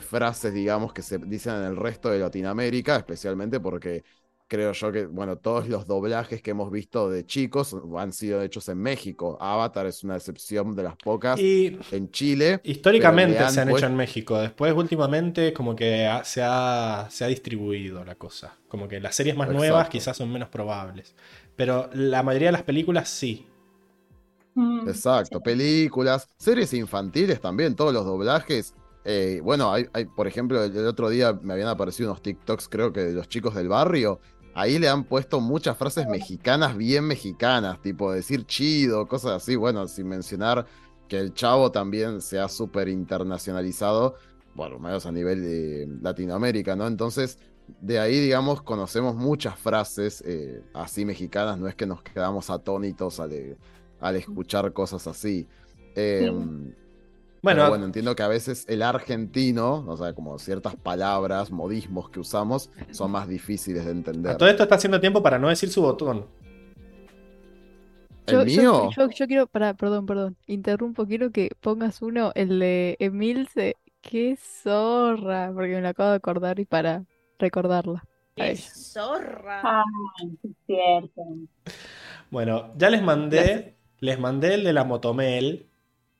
frases, 0.01 0.53
digamos, 0.53 0.93
que 0.93 1.01
se 1.01 1.17
dicen 1.17 1.55
en 1.55 1.63
el 1.63 1.77
resto 1.77 2.11
de 2.11 2.19
Latinoamérica, 2.19 2.97
especialmente 2.97 3.59
porque 3.59 4.03
creo 4.49 4.73
yo 4.73 4.91
que, 4.91 5.05
bueno, 5.07 5.37
todos 5.37 5.69
los 5.69 5.87
doblajes 5.87 6.41
que 6.41 6.51
hemos 6.51 6.71
visto 6.71 7.09
de 7.09 7.25
chicos 7.25 7.75
han 7.97 8.13
sido 8.13 8.41
hechos 8.43 8.69
en 8.69 8.79
México. 8.79 9.37
Avatar 9.41 9.85
es 9.87 10.03
una 10.03 10.17
excepción 10.17 10.75
de 10.75 10.83
las 10.83 10.97
pocas 10.97 11.45
Y 11.45 11.77
en 11.91 12.11
Chile. 12.11 12.63
históricamente 12.63 13.43
han 13.43 13.49
se 13.49 13.61
han 13.61 13.69
hecho 13.69 13.85
en 13.85 13.95
México. 13.95 14.37
Después, 14.39 14.73
últimamente, 14.73 15.53
como 15.53 15.75
que 15.75 16.05
ha- 16.07 16.23
se, 16.23 16.41
ha, 16.43 17.07
se 17.09 17.23
ha 17.25 17.27
distribuido 17.27 18.03
la 18.05 18.15
cosa. 18.15 18.57
Como 18.67 18.87
que 18.87 18.99
las 18.99 19.15
series 19.15 19.35
más 19.37 19.49
nuevas 19.49 19.89
quizás 19.89 20.17
son 20.17 20.31
menos 20.31 20.49
probables. 20.49 21.15
Pero 21.55 21.89
la 21.93 22.23
mayoría 22.23 22.49
de 22.49 22.53
las 22.53 22.63
películas 22.63 23.09
sí. 23.09 23.45
Mm, 24.55 24.85
Exacto, 24.85 25.41
películas, 25.41 26.27
series 26.37 26.73
infantiles 26.73 27.41
también, 27.41 27.75
todos 27.75 27.93
los 27.93 28.05
doblajes. 28.05 28.73
Eh, 29.03 29.39
bueno, 29.43 29.71
hay, 29.73 29.85
hay, 29.93 30.05
por 30.05 30.27
ejemplo, 30.27 30.63
el, 30.63 30.75
el 30.75 30.87
otro 30.87 31.09
día 31.09 31.33
me 31.41 31.53
habían 31.53 31.67
aparecido 31.69 32.09
unos 32.09 32.21
TikToks, 32.21 32.69
creo 32.69 32.91
que 32.93 33.01
de 33.01 33.13
los 33.13 33.27
chicos 33.29 33.55
del 33.55 33.67
barrio. 33.69 34.19
Ahí 34.53 34.79
le 34.79 34.89
han 34.89 35.03
puesto 35.03 35.39
muchas 35.39 35.77
frases 35.77 36.07
mexicanas, 36.07 36.75
bien 36.75 37.05
mexicanas, 37.05 37.81
tipo 37.81 38.11
decir 38.11 38.45
chido, 38.45 39.07
cosas 39.07 39.31
así. 39.43 39.55
Bueno, 39.55 39.87
sin 39.87 40.07
mencionar 40.07 40.65
que 41.07 41.19
el 41.19 41.33
chavo 41.33 41.71
también 41.71 42.21
se 42.21 42.39
ha 42.39 42.47
súper 42.47 42.87
internacionalizado, 42.87 44.15
bueno, 44.55 44.79
menos 44.79 45.05
a 45.05 45.11
nivel 45.11 45.41
de 45.41 45.87
Latinoamérica, 46.01 46.75
¿no? 46.75 46.87
Entonces, 46.87 47.39
de 47.81 47.99
ahí, 47.99 48.19
digamos, 48.19 48.61
conocemos 48.61 49.15
muchas 49.15 49.57
frases 49.57 50.23
eh, 50.25 50.63
así 50.73 51.05
mexicanas, 51.05 51.57
no 51.57 51.67
es 51.67 51.75
que 51.75 51.85
nos 51.85 52.01
quedamos 52.01 52.49
atónitos 52.49 53.19
al, 53.19 53.33
eh, 53.33 53.57
al 53.99 54.15
escuchar 54.15 54.73
cosas 54.73 55.07
así. 55.07 55.47
Eh, 55.95 56.31
Bueno, 57.41 57.61
pero 57.61 57.69
bueno, 57.69 57.85
entiendo 57.85 58.15
que 58.15 58.23
a 58.23 58.27
veces 58.27 58.65
el 58.67 58.81
argentino, 58.81 59.85
o 59.87 59.97
sea, 59.97 60.13
como 60.13 60.37
ciertas 60.39 60.75
palabras, 60.75 61.51
modismos 61.51 62.09
que 62.09 62.19
usamos, 62.19 62.69
son 62.91 63.11
más 63.11 63.27
difíciles 63.27 63.85
de 63.85 63.91
entender. 63.91 64.37
todo 64.37 64.49
esto 64.49 64.63
está 64.63 64.75
haciendo 64.75 64.99
tiempo 64.99 65.23
para 65.23 65.39
no 65.39 65.49
decir 65.49 65.69
su 65.69 65.81
botón. 65.81 66.25
¿El 68.25 68.33
Yo, 68.35 68.45
mío? 68.45 68.89
yo, 68.95 69.09
yo 69.09 69.27
quiero, 69.27 69.47
para, 69.47 69.73
perdón, 69.73 70.05
perdón, 70.05 70.37
interrumpo, 70.45 71.05
quiero 71.05 71.31
que 71.31 71.51
pongas 71.61 72.01
uno, 72.01 72.31
el 72.35 72.59
de 72.59 72.95
Emilce, 72.99 73.75
qué 74.01 74.37
zorra, 74.37 75.51
porque 75.53 75.75
me 75.75 75.81
lo 75.81 75.89
acabo 75.89 76.09
de 76.09 76.15
acordar 76.17 76.59
y 76.59 76.65
para 76.65 77.05
recordarla. 77.39 78.03
¡Qué 78.35 78.55
zorra! 78.55 79.61
Ah, 79.63 79.83
es 80.43 80.51
cierto. 80.65 81.21
Bueno, 82.29 82.73
ya 82.77 82.89
les 82.89 83.01
mandé, 83.01 83.77
les 83.99 84.19
mandé 84.19 84.53
el 84.55 84.63
de 84.63 84.73
la 84.73 84.83
Motomel 84.83 85.69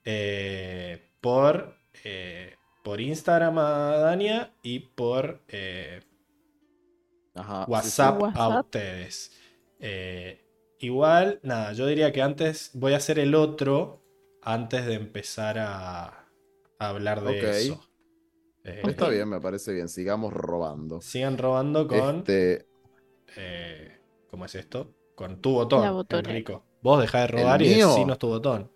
eh, 0.04 1.09
por, 1.22 1.76
eh, 2.04 2.56
por 2.84 3.02
Instagram 3.02 3.58
a 3.58 3.98
Dania 3.98 4.54
y 4.62 4.80
por 4.80 5.42
eh, 5.48 6.02
Ajá, 7.36 7.72
sí, 7.72 7.72
WhatsApp 7.72 8.22
a 8.36 8.50
WhatsApp. 8.50 8.66
ustedes. 8.66 9.32
Eh, 9.80 10.46
igual, 10.80 11.40
nada, 11.44 11.74
yo 11.74 11.88
diría 11.88 12.12
que 12.12 12.22
antes 12.22 12.72
voy 12.74 12.94
a 12.94 12.98
hacer 12.98 13.20
el 13.20 13.36
otro 13.36 14.02
antes 14.42 14.86
de 14.86 14.96
empezar 14.96 15.60
a, 15.60 16.06
a 16.80 16.90
hablar 16.90 17.24
de 17.24 17.50
eso. 17.50 17.84
Eh. 18.64 18.82
Está 18.84 19.10
bien, 19.10 19.30
me 19.30 19.40
parece 19.40 19.74
bien. 19.74 19.90
Sigamos 19.90 20.34
robando. 20.34 21.02
Sigan 21.02 21.38
robando 21.38 21.88
con. 21.88 22.20
Este, 22.20 22.68
eh, 23.36 24.00
¿Cómo 24.30 24.46
es 24.46 24.56
esto? 24.56 24.94
Con 25.16 25.42
tu 25.42 25.52
botón. 25.52 26.06
Enrico. 26.10 26.66
Vos 26.82 27.02
dejá 27.02 27.22
de 27.22 27.28
robar 27.28 27.62
¿El 27.62 27.68
y 27.68 27.74
decinos 27.76 28.18
tu 28.18 28.28
botón. 28.28 28.72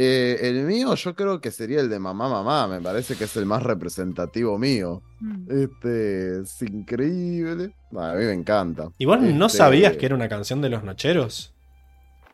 Eh, 0.00 0.38
el 0.48 0.62
mío 0.64 0.94
yo 0.94 1.14
creo 1.16 1.40
que 1.40 1.50
sería 1.50 1.80
el 1.80 1.88
de 1.90 1.98
mamá 1.98 2.28
mamá. 2.28 2.68
Me 2.68 2.80
parece 2.80 3.16
que 3.16 3.24
es 3.24 3.36
el 3.36 3.46
más 3.46 3.62
representativo 3.62 4.56
mío. 4.58 5.02
Mm. 5.20 5.46
Este 5.50 6.40
es 6.40 6.62
increíble. 6.62 7.74
A 7.96 8.14
mí 8.14 8.24
me 8.24 8.32
encanta. 8.32 8.90
¿Y 8.98 9.04
vos 9.06 9.20
no 9.20 9.46
Este, 9.46 9.58
sabías 9.58 9.96
que 9.96 10.06
era 10.06 10.14
una 10.14 10.28
canción 10.28 10.60
de 10.60 10.68
los 10.68 10.84
Nocheros? 10.84 11.52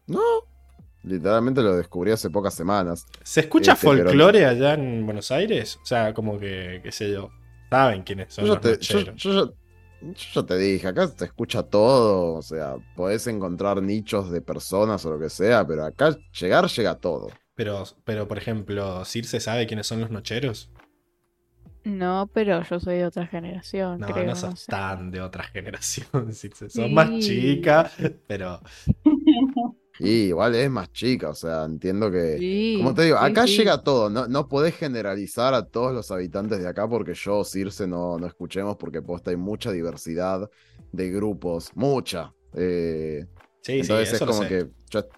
No. 0.07 0.21
Literalmente 1.03 1.63
lo 1.63 1.77
descubrí 1.77 2.11
hace 2.13 2.31
pocas 2.31 2.55
semanas. 2.55 3.07
¿Se 3.23 3.41
escucha 3.41 3.73
Este, 3.73 3.87
pero- 3.89 4.05
folclore 4.05 4.45
allá 4.47 4.75
en 4.75 5.05
Buenos 5.05 5.31
Aires? 5.31 5.79
O 5.83 5.87
sea, 5.87 6.15
como 6.15 6.39
que, 6.39 6.81
qué 6.83 6.93
sé 6.93 7.11
yo. 7.13 7.31
Saben 7.71 8.03
quiénes 8.03 8.33
son 8.33 8.45
Yo 8.47 8.53
los 8.55 8.61
te, 8.63 8.71
Nocheros. 8.73 9.17
yo 9.17 9.33
ya- 9.47 9.53
yo 10.03 10.13
ya 10.43 10.43
te 10.47 10.59
dije, 10.59 10.87
acá 10.87 11.09
se 11.09 11.25
escucha 11.25 11.63
todo, 11.63 12.35
o 12.35 12.43
sea, 12.43 12.77
podés 12.95 13.27
encontrar 13.27 13.83
nichos 13.83 14.31
de 14.31 14.43
personas 14.43 15.05
o 15.07 15.11
lo 15.11 15.19
que 15.19 15.31
sea, 15.31 15.67
pero 15.67 15.85
acá 15.87 16.15
llegar 16.39 16.67
llega 16.69 16.95
todo. 16.97 17.29
Pero, 17.55 17.85
pero, 18.05 18.29
por 18.29 18.39
ejemplo, 18.39 19.05
¿Circe 19.05 19.41
sabe 19.41 19.67
quiénes 19.67 19.87
son 19.87 20.01
los 20.01 20.11
Nocheros? 20.11 20.71
No, 21.85 22.31
pero 22.33 22.63
yo 22.63 22.81
soy 22.81 22.97
de 22.97 23.07
otra 23.07 23.27
generación, 23.27 24.01
No, 24.01 24.07
creo. 24.07 24.25
no 24.25 24.35
no 24.35 24.35
sos 24.35 24.61
sé. 24.61 24.67
tan 24.69 25.11
de 25.11 25.21
otra 25.21 25.45
generación, 25.53 26.33
Circe. 26.33 26.71
Sos 26.71 26.89
Sí. 26.89 26.91
más 26.91 27.19
chica, 27.19 27.91
pero 28.27 28.61
Y 29.99 30.09
igual 30.29 30.55
es 30.57 30.69
más 30.71 30.93
chica, 30.93 31.31
o 31.31 31.35
sea, 31.35 31.65
entiendo 31.65 32.11
que... 32.11 32.39
Sí, 32.39 32.75
Como 32.75 32.95
te 32.95 33.03
digo, 33.05 33.17
sí, 33.17 33.23
acá 33.25 33.47
sí. 33.47 33.57
llega 33.57 33.83
todo, 33.85 34.11
no, 34.11 34.27
no 34.27 34.49
podés 34.49 34.75
generalizar 34.77 35.55
a 35.55 35.67
todos 35.71 35.93
los 35.95 36.11
habitantes 36.11 36.59
de 36.61 36.69
acá 36.69 36.89
porque 36.89 37.15
yo, 37.15 37.39
o 37.39 37.45
Circe, 37.45 37.87
no, 37.87 38.19
no 38.19 38.27
escuchemos 38.27 38.77
porque 38.77 39.03
posta 39.03 39.31
hay 39.31 39.37
mucha 39.37 39.71
diversidad 39.71 40.51
de 40.93 41.11
grupos, 41.11 41.71
mucha. 41.77 42.35
Eh, 42.55 43.25
sí, 43.63 43.83
entonces 43.83 44.09
sí, 44.09 44.13
es 44.13 44.13
eso 44.17 44.27
lo 44.27 44.33
como 44.33 44.43
sé. 44.43 44.49
que 44.49 44.71
yo 44.91 45.09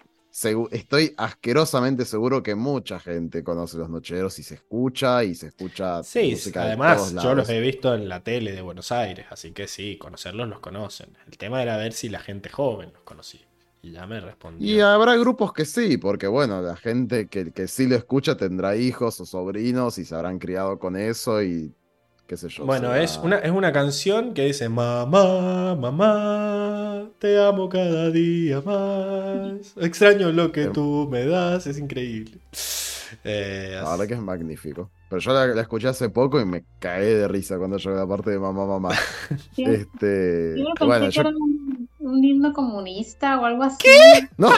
segu- 0.41 0.69
estoy 0.71 1.13
asquerosamente 1.17 2.05
seguro 2.05 2.43
que 2.43 2.55
mucha 2.55 2.99
gente 2.99 3.43
conoce 3.43 3.77
los 3.77 3.89
nocheros 3.89 4.37
y 4.39 4.43
se 4.43 4.55
escucha 4.55 5.23
y 5.23 5.35
se 5.35 5.47
escucha 5.47 6.01
Sí, 6.03 6.29
música 6.29 6.61
además 6.63 7.13
yo 7.23 7.33
los 7.35 7.49
he 7.49 7.59
visto 7.59 7.93
en 7.93 8.07
la 8.07 8.23
tele 8.23 8.51
de 8.51 8.61
Buenos 8.61 8.91
Aires, 8.91 9.25
así 9.29 9.51
que 9.51 9.67
sí, 9.67 9.97
conocerlos 9.97 10.47
los 10.47 10.59
conocen. 10.59 11.17
El 11.25 11.37
tema 11.37 11.61
era 11.61 11.77
ver 11.77 11.93
si 11.93 12.09
la 12.09 12.19
gente 12.19 12.49
joven 12.49 12.91
los 12.93 13.03
conocía. 13.03 13.41
Y 13.81 13.91
ya 13.91 14.05
me 14.07 14.19
respondió. 14.19 14.67
Y 14.67 14.79
habrá 14.79 15.15
grupos 15.15 15.53
que 15.53 15.65
sí, 15.65 15.97
porque 15.97 16.27
bueno, 16.27 16.61
la 16.61 16.75
gente 16.75 17.27
que, 17.27 17.51
que 17.51 17.67
sí 17.67 17.87
lo 17.87 17.95
escucha 17.95 18.37
tendrá 18.37 18.75
hijos 18.75 19.19
o 19.21 19.25
sobrinos 19.25 19.97
y 19.99 20.05
se 20.05 20.15
habrán 20.15 20.39
criado 20.39 20.79
con 20.79 20.95
eso 20.95 21.43
y 21.43 21.75
qué 22.27 22.37
sé 22.37 22.49
yo. 22.49 22.65
Bueno, 22.65 22.89
será- 22.89 23.03
es 23.03 23.17
una, 23.23 23.37
es 23.39 23.51
una 23.51 23.71
canción 23.71 24.33
que 24.33 24.45
dice 24.45 24.69
Mamá, 24.69 25.75
mamá, 25.75 27.09
te 27.19 27.39
amo 27.41 27.69
cada 27.69 28.09
día 28.11 28.61
más. 28.61 29.73
Extraño 29.77 30.31
lo 30.31 30.51
que 30.51 30.63
Em. 30.63 30.73
tú 30.73 31.07
me 31.11 31.25
das, 31.25 31.67
es 31.67 31.77
increíble. 31.79 32.37
Eh, 33.23 33.71
La 33.81 33.91
verdad 33.91 34.07
que 34.07 34.13
es 34.15 34.19
magnífico. 34.21 34.91
Pero 35.09 35.21
yo 35.21 35.31
la, 35.33 35.47
la 35.47 35.61
escuché 35.61 35.87
hace 35.87 36.09
poco 36.09 36.39
y 36.41 36.45
me 36.45 36.65
caí 36.79 37.05
de 37.05 37.27
risa 37.29 37.57
cuando 37.57 37.77
llegué 37.77 37.95
a 37.95 37.99
la 38.01 38.07
parte 38.07 38.31
de 38.31 38.39
mamá, 38.39 38.65
mamá. 38.65 38.89
Sí, 39.55 39.63
Este, 39.63 40.55
yo 40.57 40.65
pensé 40.75 40.85
bueno, 40.85 41.05
que 41.05 41.11
yo 41.11 41.21
era 41.21 41.29
un, 41.29 41.66
un 42.07 42.23
himno 42.23 42.53
comunista 42.53 43.39
o 43.39 43.45
algo 43.45 43.63
así. 43.63 43.87
No, 44.37 44.49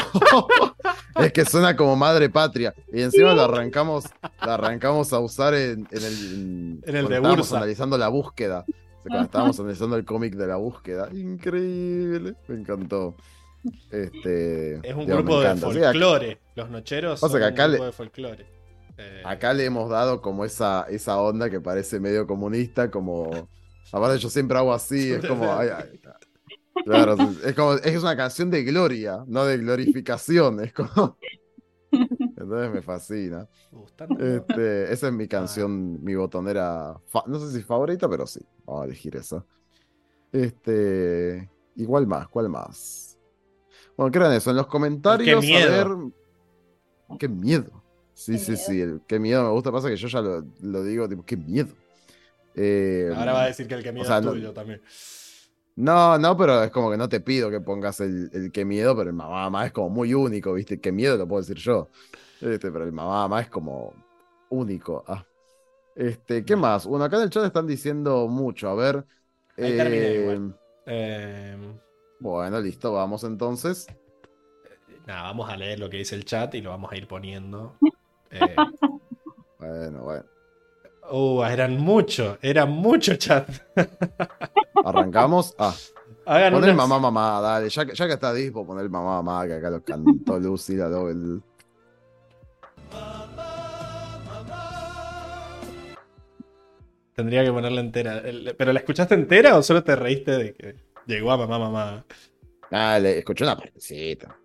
es 1.24 1.34
que 1.34 1.46
suena 1.46 1.76
como 1.76 1.96
madre 1.96 2.30
patria. 2.30 2.74
Y 2.94 3.02
encima 3.02 3.34
lo 3.34 3.44
arrancamos, 3.44 4.06
lo 4.46 4.52
arrancamos 4.52 5.12
a 5.14 5.20
usar 5.20 5.54
en, 5.54 5.88
en 5.92 6.04
el, 6.04 6.82
En 6.86 6.96
el 6.96 7.08
de 7.08 7.20
Bursa. 7.20 7.58
analizando 7.58 7.98
la 7.98 8.08
búsqueda. 8.10 8.66
O 8.68 8.72
sea, 8.72 9.02
Cuando 9.04 9.18
Ajá. 9.20 9.26
estábamos 9.26 9.60
analizando 9.60 9.96
el 9.96 10.06
cómic 10.06 10.36
de 10.36 10.48
la 10.48 10.56
búsqueda. 10.58 11.10
Increíble. 11.14 12.36
Me 12.48 12.56
encantó. 12.56 13.16
Este, 13.92 14.76
es 14.88 14.96
un 14.96 15.06
grupo 15.06 15.40
de 15.42 15.48
encanta. 15.48 15.72
Sí, 15.72 15.78
acá, 15.80 15.88
folclore. 15.92 16.40
Los 16.56 16.70
nocheros 16.70 17.20
son 17.20 17.32
que 17.32 17.38
un 17.38 17.44
acá 17.44 17.68
le- 17.68 17.74
grupo 17.74 17.86
de 17.86 17.92
folclore. 17.92 18.46
Eh, 18.98 19.22
acá 19.26 19.54
le 19.54 19.66
hemos 19.66 19.90
dado 19.90 20.22
como 20.22 20.44
esa, 20.46 20.86
esa 20.90 21.18
onda 21.22 21.50
que 21.50 21.62
parece 21.62 22.00
medio 22.00 22.28
comunista, 22.28 22.92
como. 22.92 23.48
Aparte, 23.92 24.20
yo 24.20 24.30
siempre 24.30 24.58
hago 24.58 24.74
así, 24.74 25.12
es 25.14 25.26
como. 25.28 25.52
ay, 25.54 25.70
ay, 25.76 26.00
Claro, 26.86 27.16
es 27.44 27.56
como, 27.56 27.74
es 27.74 28.02
una 28.02 28.16
canción 28.18 28.50
de 28.50 28.64
gloria, 28.64 29.24
no 29.28 29.46
de 29.46 29.58
glorificación, 29.58 30.64
es 30.64 30.74
como. 30.74 31.18
Entonces 31.92 32.72
me 32.72 32.82
fascina. 32.82 33.48
Este, 34.20 34.92
esa 34.94 35.08
es 35.08 35.14
mi 35.14 35.28
canción, 35.28 36.04
mi 36.04 36.16
botonera, 36.16 37.00
fa- 37.08 37.24
no 37.28 37.40
sé 37.40 37.52
si 37.56 37.64
favorita, 37.64 38.10
pero 38.10 38.26
sí, 38.26 38.40
vamos 38.66 38.84
a 38.84 38.86
elegir 38.86 39.16
esa. 39.16 39.46
Este, 40.32 41.50
igual 41.76 42.08
más, 42.08 42.28
¿cuál 42.30 42.50
más? 42.50 43.18
Bueno, 43.98 44.12
¿qué 44.12 44.18
eran 44.20 44.34
eso? 44.34 44.50
En 44.52 44.58
los 44.58 44.68
comentarios, 44.68 45.42
Qué 45.42 45.48
miedo. 45.48 45.74
a 45.74 45.86
ver. 45.86 45.88
Qué 47.20 47.28
miedo. 47.28 47.84
Sí, 48.14 48.34
Qué 48.34 48.38
sí, 48.40 48.52
miedo. 48.52 48.64
sí, 48.68 48.82
el 48.82 49.02
qué 49.08 49.20
miedo 49.20 49.44
me 49.44 49.50
gusta, 49.52 49.72
pasa 49.72 49.90
que 49.90 49.96
yo 49.98 50.08
ya 50.08 50.22
lo, 50.22 50.44
lo 50.62 50.84
digo, 50.84 51.08
tipo, 51.08 51.24
qué 51.26 51.38
miedo. 51.38 51.70
Eh, 52.56 53.12
Ahora 53.16 53.34
va 53.34 53.44
a 53.44 53.48
decir 53.48 53.68
que 53.68 53.76
el 53.76 53.84
que 53.84 53.92
miedo 53.92 54.06
o 54.06 54.08
sea, 54.08 54.18
es 54.20 54.26
no- 54.26 54.32
tuyo 54.32 54.54
también. 54.54 54.82
No, 55.80 56.18
no, 56.18 56.38
pero 56.38 56.64
es 56.64 56.72
como 56.72 56.92
que 56.92 56.98
no 56.98 57.10
te 57.10 57.22
pido 57.22 57.50
que 57.50 57.62
pongas 57.62 58.00
el, 58.02 58.30
el 58.34 58.52
qué 58.52 58.66
miedo, 58.66 58.96
pero 58.96 59.10
el 59.10 59.16
mamá 59.16 59.44
mamá 59.44 59.66
es 59.66 59.72
como 59.72 59.90
muy 59.90 60.14
único, 60.14 60.54
¿viste? 60.54 60.80
Qué 60.80 60.92
miedo 60.92 61.18
lo 61.18 61.28
puedo 61.28 61.42
decir 61.42 61.58
yo. 61.58 61.90
Este, 62.42 62.72
pero 62.72 62.84
el 62.86 62.92
mamá 62.92 63.22
mamá 63.28 63.42
es 63.42 63.50
como 63.50 63.94
único. 64.50 65.04
Ah. 65.08 65.26
Este, 65.96 66.46
¿qué 66.46 66.56
más? 66.56 66.86
Bueno, 66.86 67.06
acá 67.06 67.18
en 67.18 67.24
el 67.24 67.30
chat 67.30 67.46
están 67.46 67.68
diciendo 67.68 68.28
mucho. 68.28 68.70
A 68.70 68.76
ver. 68.76 69.06
Ahí 69.60 69.74
terminé 69.74 70.12
eh, 70.12 70.16
igual. 70.16 70.60
Eh, 70.86 71.58
bueno, 72.20 72.60
listo, 72.62 72.92
vamos 72.94 73.24
entonces. 73.24 73.88
nada, 75.06 75.24
vamos 75.24 75.50
a 75.50 75.58
leer 75.58 75.80
lo 75.80 75.90
que 75.90 75.98
dice 75.98 76.16
el 76.16 76.26
chat 76.26 76.54
y 76.56 76.62
lo 76.62 76.70
vamos 76.72 76.92
a 76.92 76.98
ir 76.98 77.08
poniendo. 77.08 77.78
Eh, 78.32 78.64
Bueno, 79.58 80.04
bueno. 80.04 80.26
Uh, 81.12 81.44
eran 81.44 81.78
mucho, 81.80 82.38
eran 82.42 82.72
mucho 82.72 83.16
chat. 83.16 83.48
Arrancamos. 84.86 85.54
Ah, 85.58 85.74
Hagan 86.26 86.54
pon 86.54 86.64
el 86.64 86.70
unas- 86.72 86.76
mamá 86.88 87.00
mamá, 87.00 87.42
dale. 87.42 87.70
Ya, 87.70 87.86
que- 87.86 87.96
ya 87.96 88.08
que 88.08 88.14
está 88.14 88.34
Dispo, 88.34 88.66
pon 88.66 88.80
el 88.80 88.90
mamá 88.90 89.22
mamá, 89.22 89.48
que 89.48 89.54
acá 89.56 89.70
lo 89.70 89.84
cantó 89.84 90.40
Lucy, 90.40 90.76
la 90.76 90.88
Dobel. 90.90 91.42
Tendría 97.16 97.44
que 97.44 97.52
ponerla 97.52 97.82
entera. 97.82 98.24
¿Pero 98.58 98.72
la 98.74 98.80
escuchaste 98.80 99.14
entera 99.16 99.58
o 99.58 99.64
solo 99.64 99.84
te 99.84 99.96
reíste 99.96 100.32
de 100.32 100.54
que 100.54 100.76
llegó 101.06 101.32
a 101.32 101.38
mamá, 101.38 101.60
mamá? 101.60 102.06
Ah, 102.72 102.98
le 103.00 103.20
escuché 103.20 103.44
una 103.44 103.58
partecita. 103.58 104.38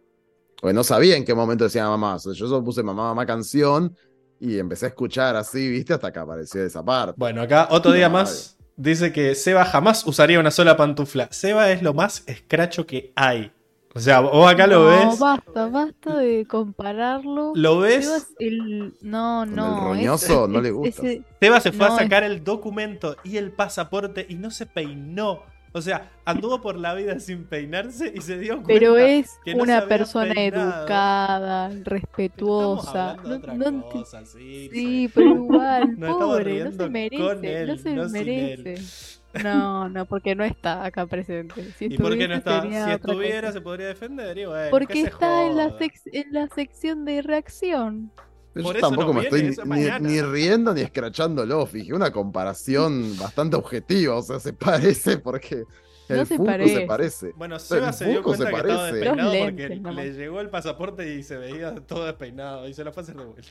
Porque 0.60 0.74
no 0.74 0.82
sabía 0.82 1.16
en 1.16 1.24
qué 1.24 1.34
momento 1.34 1.64
decía 1.64 1.86
mamá. 1.86 2.16
O 2.16 2.18
sea, 2.18 2.32
yo 2.32 2.48
solo 2.48 2.64
puse 2.64 2.82
mamá, 2.82 3.04
mamá 3.04 3.26
canción 3.26 3.94
y 4.40 4.58
empecé 4.58 4.86
a 4.86 4.88
escuchar 4.88 5.36
así, 5.36 5.68
¿viste? 5.70 5.94
Hasta 5.94 6.12
que 6.12 6.18
apareció 6.18 6.64
esa 6.64 6.84
parte. 6.84 7.14
Bueno, 7.16 7.42
acá 7.42 7.68
otro 7.70 7.92
día 7.92 8.08
No, 8.08 8.14
más 8.14 8.56
dice 8.76 9.12
que 9.12 9.34
Seba 9.34 9.64
jamás 9.64 10.06
usaría 10.06 10.40
una 10.40 10.50
sola 10.50 10.76
pantufla. 10.76 11.28
Seba 11.30 11.70
es 11.70 11.82
lo 11.82 11.94
más 11.94 12.24
escracho 12.26 12.86
que 12.86 13.12
hay. 13.16 13.52
O 13.96 14.00
sea, 14.00 14.18
vos 14.20 14.52
acá 14.52 14.66
lo 14.66 14.90
no, 14.90 15.08
ves. 15.10 15.18
basta, 15.20 15.68
basta 15.68 16.16
de 16.18 16.44
compararlo. 16.48 17.52
Lo 17.54 17.78
ves. 17.78 18.04
Sebas, 18.04 18.26
el- 18.40 18.92
No, 19.02 19.44
Con 19.46 19.54
no. 19.54 19.66
el 19.66 19.72
es- 19.78 19.84
roñoso 19.84 20.48
no 20.48 20.60
le 20.60 20.70
gusta. 20.72 21.02
ese- 21.02 21.22
Seba 21.40 21.60
se 21.60 21.70
fue 21.70 21.86
No, 21.86 21.94
a 21.94 21.98
sacar 21.98 22.24
el 22.24 22.42
documento 22.42 23.16
y 23.22 23.36
el 23.36 23.52
pasaporte 23.52 24.26
y 24.28 24.34
no 24.34 24.50
se 24.50 24.66
peinó. 24.66 25.44
O 25.76 25.82
sea, 25.82 26.12
anduvo 26.24 26.60
por 26.62 26.76
la 26.76 26.94
vida 26.94 27.18
sin 27.18 27.46
peinarse 27.46 28.12
y 28.14 28.20
se 28.20 28.38
dio 28.38 28.62
cuenta. 28.62 28.68
Pero 28.68 28.96
es 28.96 29.40
que 29.44 29.56
no 29.56 29.66
se 29.66 29.72
una 29.72 29.88
persona 29.88 30.32
peinado. 30.32 30.82
educada, 30.82 31.68
respetuosa. 31.82 33.16
No, 33.24 33.40
no 33.72 33.88
cosa, 33.88 34.24
sí, 34.24 34.68
Sí, 34.72 35.10
pero 35.12 35.34
igual, 35.34 35.96
pobre, 36.06 36.60
no 36.60 36.70
se 36.70 36.88
merece, 36.88 37.62
él, 37.62 37.66
no 37.66 37.76
se 37.76 38.06
merece. 38.06 38.88
No, 39.34 39.88
no, 39.88 40.06
porque 40.06 40.36
no 40.36 40.44
está 40.44 40.84
acá 40.84 41.06
presente. 41.08 41.72
Si 41.72 41.86
¿Y 41.86 41.98
por 41.98 42.16
qué 42.16 42.28
no 42.28 42.34
estuviese, 42.36 42.36
está? 42.36 42.62
sería 42.62 42.84
Si 42.84 42.92
otra 42.92 43.12
estuviera, 43.14 43.52
se 43.52 43.60
podría 43.60 43.88
defender. 43.88 44.38
Y 44.38 44.44
bueno, 44.46 44.70
Porque 44.70 45.02
está 45.02 45.44
en 45.46 45.56
la, 45.56 45.76
en 45.80 46.32
la 46.32 46.48
sección 46.48 47.04
de 47.04 47.20
reacción. 47.22 48.12
Yo 48.54 48.70
eso 48.72 48.80
tampoco 48.80 49.08
no 49.08 49.20
me 49.20 49.28
viene, 49.30 49.48
estoy 49.48 49.68
ni, 49.68 50.08
ni 50.08 50.22
riendo 50.22 50.72
ni 50.74 50.82
escrachándolo. 50.82 51.66
Fije, 51.66 51.92
una 51.92 52.12
comparación 52.12 53.16
bastante 53.18 53.56
objetiva. 53.56 54.16
O 54.16 54.22
sea, 54.22 54.38
se 54.40 54.52
parece 54.52 55.18
porque 55.18 55.64
el 56.08 56.18
No 56.18 56.24
se 56.26 56.36
Funko 56.36 56.52
se 56.68 56.80
parece. 56.86 57.32
Bueno, 57.36 57.54
El 57.56 57.60
Seba 57.60 57.92
se 57.92 58.04
dio 58.06 58.22
Funko 58.22 58.36
se 58.36 58.42
cuenta 58.42 58.62
que 58.62 58.68
estaba 58.68 58.86
despeinado 58.92 59.32
Los 59.34 59.44
porque 59.44 59.68
lentes 59.68 59.94
le 59.94 60.12
llegó 60.12 60.40
el 60.40 60.50
pasaporte 60.50 61.14
y 61.14 61.22
se 61.22 61.36
veía 61.38 61.74
todo 61.74 62.04
despeinado 62.04 62.68
y 62.68 62.74
se 62.74 62.84
lo 62.84 62.92
fue 62.92 63.00
a 63.00 63.04
hacer 63.04 63.16
de 63.16 63.24
vuelta. 63.24 63.50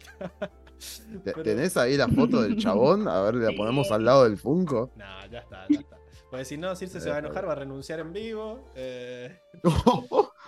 Pero- 1.23 1.43
¿Tenés 1.43 1.77
ahí 1.77 1.97
la 1.97 2.07
foto 2.07 2.41
del 2.41 2.57
chabón? 2.57 3.07
A 3.07 3.21
ver, 3.21 3.35
la 3.35 3.51
ponemos 3.57 3.91
al 3.91 4.05
lado 4.05 4.23
del 4.25 4.37
Funko. 4.37 4.91
No, 4.95 5.05
ya 5.31 5.39
está, 5.39 5.65
ya 5.69 5.79
está. 5.79 5.97
Porque 6.29 6.45
si 6.45 6.57
no, 6.57 6.75
Circe 6.75 6.99
se 6.99 7.09
va 7.09 7.17
a 7.17 7.19
enojar, 7.19 7.47
va 7.47 7.51
a 7.51 7.55
renunciar 7.55 7.99
en 7.99 8.11
vivo. 8.11 8.71
Eh. 8.75 9.39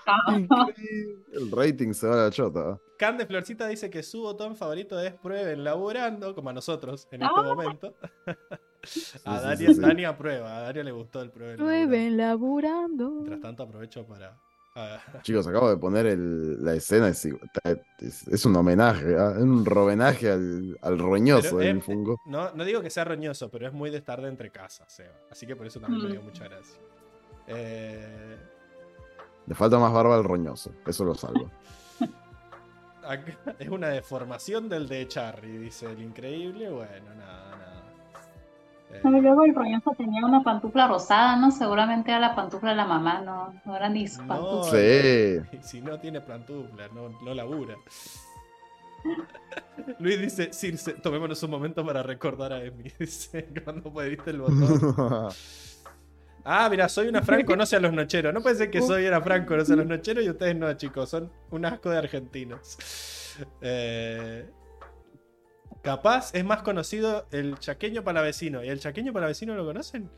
El 1.34 1.52
rating 1.52 1.94
se 1.94 2.08
va 2.08 2.14
a 2.14 2.24
la 2.26 2.32
chota. 2.32 2.80
Can 2.98 3.18
de 3.18 3.26
Florcita 3.26 3.68
dice 3.68 3.90
que 3.90 4.04
su 4.04 4.22
botón 4.22 4.56
favorito 4.56 5.00
es 5.00 5.14
prueben 5.14 5.64
laburando, 5.64 6.34
como 6.36 6.50
a 6.50 6.54
nosotros 6.54 7.08
en 7.12 7.24
este 7.24 7.34
Ah. 7.38 7.42
momento. 7.44 7.94
a 8.04 8.36
sí, 8.86 9.10
Dani, 9.26 9.58
sí, 9.58 9.74
sí. 9.74 9.82
Dani 9.82 10.06
aprueba, 10.06 10.58
a 10.58 10.62
Dani 10.62 10.84
le 10.84 10.92
gustó 10.92 11.22
el 11.22 11.32
prueben 11.32 11.58
laburando. 11.58 11.88
Prueben 11.88 12.18
laburando. 12.18 13.10
Mientras 13.10 13.42
tanto 13.42 13.64
aprovecho 13.64 14.06
para... 14.06 14.38
Chicos, 15.22 15.48
acabo 15.48 15.70
de 15.70 15.78
poner 15.78 16.06
el- 16.06 16.62
la 16.62 16.74
escena. 16.74 17.08
Es, 17.08 17.24
igual- 17.26 17.50
es- 18.00 18.28
es 18.28 18.46
un 18.46 18.56
homenaje, 18.58 19.16
¿ah? 19.18 19.32
es 19.38 19.42
un 19.42 19.66
rovenaje 19.66 20.30
al, 20.30 20.78
al 20.82 21.00
roñoso 21.00 21.60
del 21.60 21.78
eh, 21.78 21.82
Funko. 21.82 22.18
no, 22.26 22.52
no 22.54 22.66
digo 22.66 22.82
que 22.82 22.90
sea 22.90 23.06
roñoso, 23.06 23.50
pero 23.50 23.68
es 23.68 23.74
muy 23.74 23.90
de 23.90 23.98
estar 24.00 24.22
de 24.22 24.28
entre 24.28 24.50
casas, 24.52 24.92
Seba. 24.94 25.14
Así 25.32 25.48
que 25.48 25.56
por 25.56 25.66
eso 25.66 25.80
también 25.80 26.04
me 26.04 26.10
Mm. 26.10 26.12
dio 26.12 26.22
mucha 26.24 26.44
gracia. 26.44 26.78
Eh, 27.48 28.38
Le 29.48 29.56
falta 29.56 29.78
más 29.78 29.94
barba 29.94 30.16
al 30.16 30.24
roñoso. 30.24 30.72
Eso 30.86 31.06
lo 31.06 31.16
salvo. 31.16 31.50
acá 33.08 33.38
es 33.60 33.70
una 33.70 33.90
deformación 33.90 34.68
del 34.70 34.88
de 34.88 35.08
Charry, 35.08 35.58
dice 35.58 35.92
el 35.92 36.02
increíble. 36.02 36.70
Bueno, 36.70 37.14
nada, 37.16 37.56
nada. 37.56 37.84
Eh, 38.92 39.02
luego 39.04 39.44
el 39.44 39.54
roñoso 39.54 39.92
tenía 39.98 40.26
una 40.26 40.42
pantufla 40.44 40.88
rosada, 40.88 41.36
¿no? 41.36 41.52
Seguramente 41.52 42.12
era 42.12 42.20
la 42.20 42.36
pantufla 42.36 42.72
de 42.72 42.76
la 42.76 42.86
mamá, 42.86 43.22
no, 43.22 43.54
no 43.66 43.76
era 43.76 43.90
ni 43.90 44.08
su 44.08 44.22
No, 44.22 44.28
pantufla. 44.28 44.80
Sí. 44.80 45.58
Si 45.62 45.82
no 45.82 46.00
tiene 46.00 46.22
plantufla, 46.22 46.88
no, 46.90 47.10
no 47.22 47.34
labura. 47.34 47.76
Luis 50.00 50.20
dice, 50.20 50.52
Circe, 50.54 50.94
tomémonos 50.94 51.42
un 51.44 51.52
momento 51.52 51.86
para 51.86 52.02
recordar 52.04 52.54
a 52.54 52.64
Emi. 52.64 52.92
Dice, 53.00 53.48
cuando 53.64 53.94
pediste 53.94 54.32
el 54.32 54.42
botón. 54.42 55.30
Ah, 56.48 56.70
mira, 56.70 56.88
soy 56.88 57.08
una 57.08 57.24
Fran 57.24 57.44
conoce 57.44 57.76
a 57.76 57.80
los 57.80 57.92
nocheros. 57.92 58.32
No 58.32 58.42
puede 58.42 58.56
ser 58.56 58.70
que 58.70 58.80
soy 58.82 59.08
una 59.08 59.20
Fran 59.20 59.46
conoce 59.46 59.74
a 59.74 59.76
los 59.76 59.88
nocheros 59.88 60.24
y 60.24 60.30
ustedes 60.30 60.56
no, 60.56 60.72
chicos. 60.74 61.10
Son 61.10 61.32
un 61.50 61.66
asco 61.66 61.90
de 61.90 61.98
argentinos. 61.98 62.78
Eh, 63.62 64.48
capaz 65.82 66.34
es 66.36 66.46
más 66.46 66.62
conocido 66.62 67.26
el 67.32 67.58
chaqueño 67.58 68.04
palavecino. 68.04 68.64
¿Y 68.64 68.70
el 68.70 68.80
chaqueño 68.80 69.12
palavecino 69.12 69.56
lo 69.56 69.66
conocen? 69.66 70.12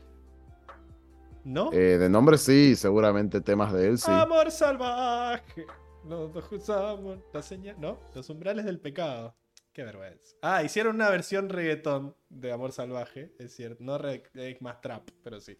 ¿No? 1.44 1.72
Eh, 1.72 1.96
de 1.96 2.10
nombre 2.10 2.36
sí, 2.36 2.76
seguramente 2.76 3.40
temas 3.40 3.72
de 3.72 3.88
él 3.88 3.98
sí. 3.98 4.10
Amor 4.10 4.50
salvaje. 4.50 5.64
Nos 6.04 6.52
usamos 6.52 7.20
la 7.32 7.42
señal. 7.42 7.76
¿No? 7.80 7.98
Los 8.14 8.28
umbrales 8.28 8.66
del 8.66 8.78
pecado. 8.78 9.34
Qué 9.78 9.84
vergüenza. 9.84 10.34
Ah, 10.42 10.64
hicieron 10.64 10.96
una 10.96 11.08
versión 11.08 11.48
reggaetón 11.48 12.16
de 12.28 12.50
Amor 12.50 12.72
Salvaje, 12.72 13.32
es 13.38 13.54
cierto. 13.54 13.84
No 13.84 13.96
es 14.08 14.60
más 14.60 14.80
trap, 14.80 15.08
pero 15.22 15.40
sí. 15.40 15.56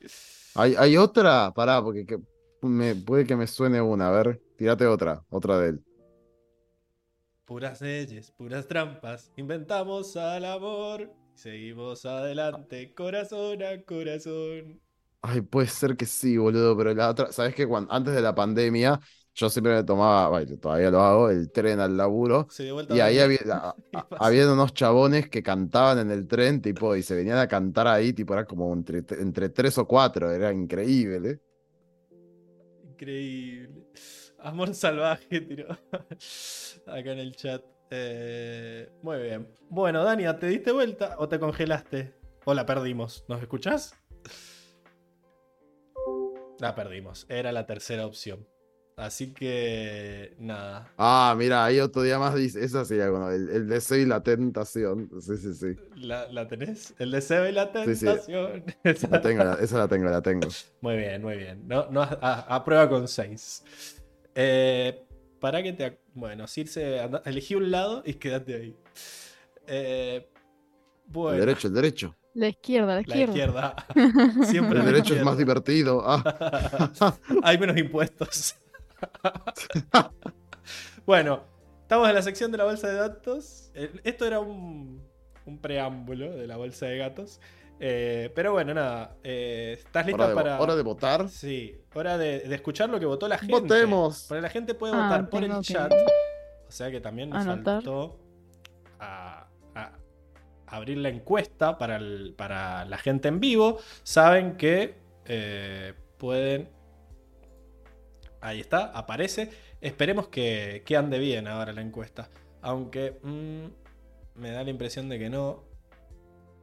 ¿Hay, 0.57 0.75
hay 0.77 0.97
otra? 0.97 1.53
Pará, 1.55 1.81
porque 1.81 2.05
que- 2.05 2.19
me, 2.63 2.97
puede 2.97 3.25
que 3.25 3.37
me 3.37 3.47
suene 3.47 3.81
una. 3.81 4.09
A 4.09 4.11
ver, 4.11 4.41
tírate 4.57 4.89
otra, 4.89 5.23
otra 5.31 5.61
de 5.61 5.69
él. 5.69 5.85
Puras 7.45 7.81
leyes, 7.81 8.33
puras 8.33 8.67
trampas. 8.67 9.31
Inventamos 9.37 10.17
al 10.17 10.47
amor. 10.47 11.03
y 11.03 11.39
Seguimos 11.39 12.05
adelante, 12.05 12.93
corazón 12.95 13.63
a 13.63 13.81
corazón. 13.85 14.81
Ay, 15.23 15.43
puede 15.43 15.69
ser 15.69 15.97
que 15.97 16.07
sí, 16.07 16.37
boludo, 16.37 16.77
pero 16.77 16.93
la 16.93 17.11
otra, 17.11 17.31
¿sabes 17.31 17.55
qué? 17.55 17.67
Cuando, 17.69 17.93
antes 17.93 18.15
de 18.15 18.21
la 18.23 18.35
pandemia, 18.35 18.99
yo 19.39 19.49
siempre 19.49 19.73
me 19.73 19.85
tomaba, 19.85 20.29
bueno, 20.31 20.57
todavía 20.59 20.91
lo 20.91 21.01
hago, 21.01 21.31
el 21.31 21.53
tren 21.53 21.79
al 21.79 21.97
laburo. 21.97 22.49
Y 22.91 22.99
ahí 22.99 23.21
había, 23.21 23.39
a- 23.53 23.77
a- 23.93 24.09
pasa. 24.09 24.25
habían 24.27 24.49
unos 24.51 24.75
chabones 24.75 25.29
que 25.31 25.45
cantaban 25.45 26.01
en 26.01 26.11
el 26.11 26.27
tren, 26.27 26.61
tipo, 26.61 26.97
y 26.97 27.03
se 27.05 27.15
venían 27.15 27.39
a 27.39 27.47
cantar 27.47 27.87
ahí, 27.87 28.13
tipo, 28.13 28.35
era 28.35 28.45
como 28.47 28.73
entre, 28.73 29.05
entre 29.21 29.49
tres 29.51 29.79
o 29.79 29.87
cuatro, 29.87 30.29
era 30.33 30.53
increíble. 30.53 31.31
¿eh? 31.31 31.41
Increíble. 32.91 33.85
Amor 34.41 34.75
salvaje, 34.75 35.41
tiró 35.41 35.69
acá 36.87 37.13
en 37.13 37.19
el 37.21 37.37
chat. 37.37 37.63
Eh, 37.91 38.91
muy 39.03 39.19
bien. 39.23 39.49
Bueno, 39.71 40.03
Dania, 40.03 40.37
¿te 40.37 40.49
diste 40.49 40.73
vuelta 40.73 41.15
o 41.19 41.29
te 41.29 41.39
congelaste? 41.39 42.13
O 42.45 42.55
la 42.55 42.67
perdimos. 42.67 43.25
¿Nos 43.29 43.41
escuchás? 43.41 43.95
La 46.59 46.75
perdimos. 46.75 47.25
Era 47.29 47.53
la 47.53 47.67
tercera 47.67 48.05
opción. 48.05 48.47
Así 48.99 49.33
que 49.33 50.35
nada. 50.41 50.93
Ah, 50.99 51.33
mira, 51.39 51.65
ahí 51.65 51.79
otro 51.79 52.03
día 52.03 52.19
más 52.19 52.35
dice, 52.35 52.65
esa 52.65 52.85
sería 52.85 53.09
bueno, 53.11 53.31
el, 53.31 53.49
el 53.49 53.69
deseo 53.69 53.97
y 53.99 54.07
la 54.07 54.25
tentación. 54.25 55.09
Sí, 55.21 55.37
sí, 55.37 55.55
sí. 55.55 55.77
¿La, 55.95 56.27
la 56.33 56.49
tenés? 56.49 56.95
El 56.99 57.13
deseo 57.13 57.49
y 57.49 57.53
la 57.53 57.67
Sí, 57.85 57.95
sí. 57.95 58.05
tentación. 58.07 58.65
La 59.13 59.21
tengo, 59.21 59.45
la- 59.45 59.55
esa 59.61 59.79
la 59.79 59.87
tengo, 59.89 60.11
la 60.11 60.21
tengo. 60.21 60.49
Muy 60.81 60.97
bien, 60.97 61.23
muy 61.23 61.37
bien. 61.37 61.63
No, 61.69 61.89
no, 61.91 62.03
a, 62.03 62.57
a 62.57 62.65
prueba 62.65 62.89
con 62.89 63.07
6. 63.07 63.63
para 65.41 65.63
que 65.63 65.73
te. 65.73 65.87
ac- 65.93 65.99
Bueno, 66.15 66.49
Circe, 66.49 66.99
anda- 67.01 67.23
elegí 67.25 67.55
un 67.55 67.71
lado 67.71 68.03
y 68.05 68.15
quédate 68.15 68.55
ahí. 68.57 68.77
Eh, 69.69 70.29
bueno, 71.07 71.35
El 71.35 71.41
derecho, 71.47 71.69
el 71.69 71.75
derecho. 71.75 72.17
La 72.35 72.49
izquierda, 72.49 72.87
la 72.89 72.95
la 72.95 73.01
izquierda. 73.01 73.75
izquierda. 73.95 74.45
Siempre 74.47 74.81
El 74.81 74.85
derecho 74.87 75.15
es 75.15 75.23
más 75.25 75.35
izquierda. 75.39 75.61
divertido. 75.63 76.03
Ah, 76.05 77.15
Hay 77.45 77.59
menos 77.59 77.77
impuestos. 77.77 78.57
bueno, 81.07 81.43
estamos 81.83 82.09
en 82.09 82.15
la 82.15 82.23
sección 82.23 82.53
de 82.53 82.59
la 82.59 82.65
bolsa 82.65 82.89
de 82.89 82.95
datos. 82.95 83.71
Eh, 83.75 83.91
Esto 84.05 84.27
era 84.27 84.41
un, 84.41 85.03
un 85.47 85.59
preámbulo 85.59 86.31
de 86.37 86.47
la 86.47 86.57
bolsa 86.57 86.87
de 86.87 86.99
gatos. 86.99 87.41
Eh, 87.81 88.33
pero 88.35 88.53
bueno, 88.53 88.75
nada. 88.75 89.17
eh, 89.23 89.77
¿Estás 89.79 90.07
lista 90.07 90.25
hora, 90.25 90.29
de, 90.29 90.35
vo- 90.35 90.43
para.? 90.43 90.61
hora 90.61 90.77
de 90.77 90.83
votar. 90.83 91.29
Sí, 91.29 91.81
hora 91.95 92.19
de, 92.19 92.41
de 92.41 92.55
escuchar 92.55 92.91
lo 92.91 92.99
que 92.99 93.07
votó 93.07 93.29
la 93.29 93.39
gente. 93.39 93.55
Votemos. 93.55 94.27
Porque 94.29 94.43
la 94.43 94.51
gente 94.51 94.75
puede 94.75 94.95
Ah, 94.95 95.05
votar 95.05 95.31
por 95.31 95.45
el 95.45 95.53
que 95.53 95.61
chat. 95.63 95.93
O 95.93 96.71
sea 96.73 96.91
que 96.91 97.01
también 97.01 97.31
nos 97.31 97.47
anotar. 97.47 97.77
faltó 97.77 98.19
a- 98.99 99.47
a 99.77 99.93
abrir 100.67 100.99
la 100.99 101.09
encuesta 101.09 101.79
para, 101.79 101.97
el- 101.97 102.35
para 102.37 102.85
la 102.85 102.99
gente 102.99 103.29
en 103.29 103.39
vivo. 103.41 103.79
Saben 104.03 104.57
que 104.57 104.97
eh, 105.25 105.95
pueden. 106.19 106.69
Ahí 108.41 108.61
está, 108.61 108.87
aparece. 108.87 109.51
Esperemos 109.81 110.29
que, 110.29 110.83
que 110.85 110.97
ande 110.97 111.19
bien 111.19 111.47
ahora 111.47 111.73
la 111.73 111.81
encuesta. 111.81 112.29
Aunque 112.63 113.19
mm, 113.23 114.41
me 114.41 114.51
da 114.51 114.65
la 114.65 114.71
impresión 114.71 115.09
de 115.09 115.19
que 115.19 115.31
no. 115.31 115.65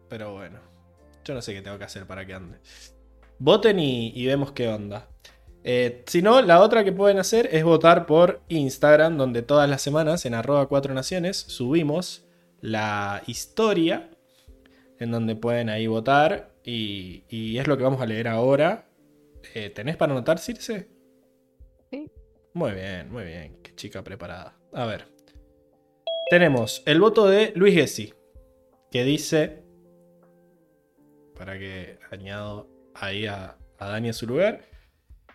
Pero 0.10 0.34
bueno, 0.34 0.60
yo 1.24 1.34
no 1.34 1.42
sé 1.42 1.54
qué 1.54 1.62
tengo 1.62 1.78
que 1.78 1.86
hacer 1.86 2.06
para 2.06 2.26
que 2.26 2.34
ande. 2.34 2.58
Voten 3.40 3.80
y, 3.80 4.12
y 4.16 4.26
vemos 4.26 4.52
qué 4.52 4.68
onda. 4.70 5.10
Eh, 5.68 6.04
si 6.06 6.22
no, 6.22 6.42
la 6.44 6.62
otra 6.62 6.84
que 6.84 6.92
pueden 6.92 7.18
hacer 7.18 7.50
es 7.52 7.64
votar 7.64 8.06
por 8.06 8.42
Instagram, 8.50 9.18
donde 9.18 9.42
todas 9.42 9.68
las 9.68 9.82
semanas 9.82 10.26
en 10.28 10.36
arroba 10.36 10.68
4 10.68 10.94
naciones 10.94 11.38
subimos 11.38 12.28
la 12.62 13.24
historia, 13.26 14.12
en 15.00 15.10
donde 15.10 15.36
pueden 15.36 15.70
ahí 15.70 15.88
votar, 15.88 16.54
y, 16.64 17.24
y 17.30 17.58
es 17.58 17.68
lo 17.68 17.78
que 17.78 17.84
vamos 17.84 18.00
a 18.00 18.06
leer 18.06 18.28
ahora. 18.28 18.88
Eh, 19.56 19.72
¿Tenés 19.72 19.98
para 19.98 20.14
anotar, 20.14 20.38
Circe? 20.38 20.95
Muy 22.56 22.72
bien, 22.72 23.12
muy 23.12 23.26
bien, 23.26 23.58
qué 23.62 23.76
chica 23.76 24.04
preparada. 24.04 24.58
A 24.74 24.86
ver. 24.86 25.06
Tenemos 26.30 26.82
el 26.86 27.00
voto 27.00 27.28
de 27.28 27.52
Luis 27.56 27.76
Gessi, 27.76 28.14
que 28.90 29.04
dice, 29.04 29.62
para 31.38 31.60
que 31.60 32.00
añado 32.10 32.68
ahí 32.96 33.28
a, 33.28 33.58
a 33.78 33.90
Dani 33.90 34.08
en 34.08 34.14
su 34.14 34.26
lugar, 34.26 34.62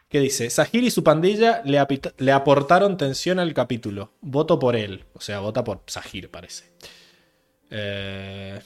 que 0.08 0.18
dice, 0.18 0.50
Sahir 0.50 0.82
y 0.82 0.90
su 0.90 1.04
pandilla 1.04 1.62
le 1.64 2.32
aportaron 2.32 2.96
tensión 2.96 3.38
al 3.38 3.54
capítulo. 3.54 4.14
Voto 4.20 4.58
por 4.58 4.74
él. 4.74 5.04
O 5.12 5.20
sea, 5.20 5.38
vota 5.40 5.62
por 5.62 5.82
Sahir, 5.86 6.30
parece. 6.30 6.72
Eh, 7.70 8.58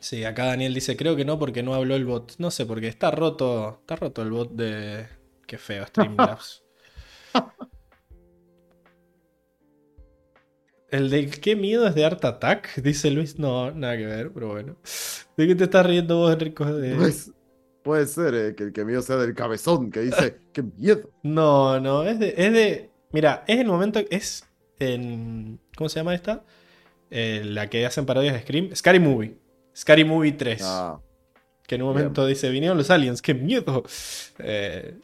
Sí, 0.00 0.24
acá 0.24 0.46
Daniel 0.46 0.74
dice, 0.74 0.96
creo 0.96 1.16
que 1.16 1.24
no 1.24 1.38
porque 1.38 1.62
no 1.62 1.74
habló 1.74 1.96
el 1.96 2.04
bot. 2.04 2.36
No 2.38 2.50
sé, 2.50 2.66
porque 2.66 2.88
está 2.88 3.10
roto. 3.10 3.78
Está 3.80 3.96
roto 3.96 4.22
el 4.22 4.30
bot 4.30 4.52
de. 4.52 5.08
Qué 5.46 5.58
feo, 5.58 5.84
Streamlabs. 5.88 6.62
El 10.90 11.10
de 11.10 11.28
qué 11.28 11.54
miedo 11.54 11.86
es 11.86 11.94
de 11.94 12.04
Art 12.04 12.24
Attack, 12.24 12.76
dice 12.76 13.10
Luis. 13.10 13.38
No, 13.38 13.70
nada 13.72 13.96
que 13.96 14.06
ver, 14.06 14.32
pero 14.32 14.48
bueno. 14.48 14.76
¿De 15.36 15.46
qué 15.46 15.54
te 15.54 15.64
estás 15.64 15.84
riendo 15.84 16.16
vos, 16.16 16.32
Enrico? 16.32 16.64
De- 16.64 16.94
Pues, 16.96 17.30
puede 17.82 18.06
ser 18.06 18.34
eh, 18.34 18.54
que 18.54 18.64
el 18.64 18.72
que 18.72 18.84
mío 18.86 19.02
sea 19.02 19.16
del 19.16 19.34
cabezón, 19.34 19.90
que 19.90 20.00
dice, 20.00 20.38
qué 20.52 20.62
miedo. 20.62 21.10
No, 21.22 21.78
no, 21.78 22.04
es 22.04 22.18
de, 22.18 22.34
es 22.36 22.52
de. 22.52 22.90
Mira, 23.12 23.44
es 23.46 23.58
el 23.60 23.66
momento. 23.66 24.00
Es 24.10 24.46
en. 24.78 25.60
¿Cómo 25.76 25.88
se 25.90 26.00
llama 26.00 26.14
esta? 26.14 26.44
eh, 27.10 27.42
la 27.44 27.68
que 27.70 27.84
hacen 27.86 28.04
parodias 28.06 28.34
de 28.34 28.40
Scream, 28.42 28.74
Scary 28.74 29.00
Movie. 29.00 29.36
Scary 29.74 30.04
Movie 30.04 30.32
3. 30.32 30.60
Ah, 30.64 31.00
que 31.66 31.74
en 31.76 31.82
un 31.82 31.88
momento 31.88 32.26
dice, 32.26 32.48
vinieron 32.50 32.76
los 32.78 32.90
aliens, 32.90 33.20
qué 33.22 33.34
miedo. 33.34 33.82
Eh, 34.38 34.96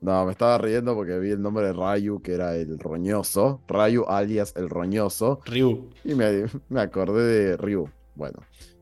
no, 0.00 0.26
me 0.26 0.32
estaba 0.32 0.58
riendo 0.58 0.94
porque 0.94 1.18
vi 1.18 1.30
el 1.30 1.42
nombre 1.42 1.66
de 1.66 1.72
Rayu, 1.72 2.22
que 2.22 2.34
era 2.34 2.54
el 2.54 2.78
roñoso. 2.78 3.62
Rayu 3.66 4.04
alias 4.06 4.54
el 4.56 4.68
roñoso. 4.68 5.40
Ryu. 5.44 5.90
Y 6.04 6.14
me, 6.14 6.46
me 6.68 6.80
acordé 6.80 7.22
de 7.24 7.56
Ryu. 7.56 7.88
Bueno. 8.14 8.38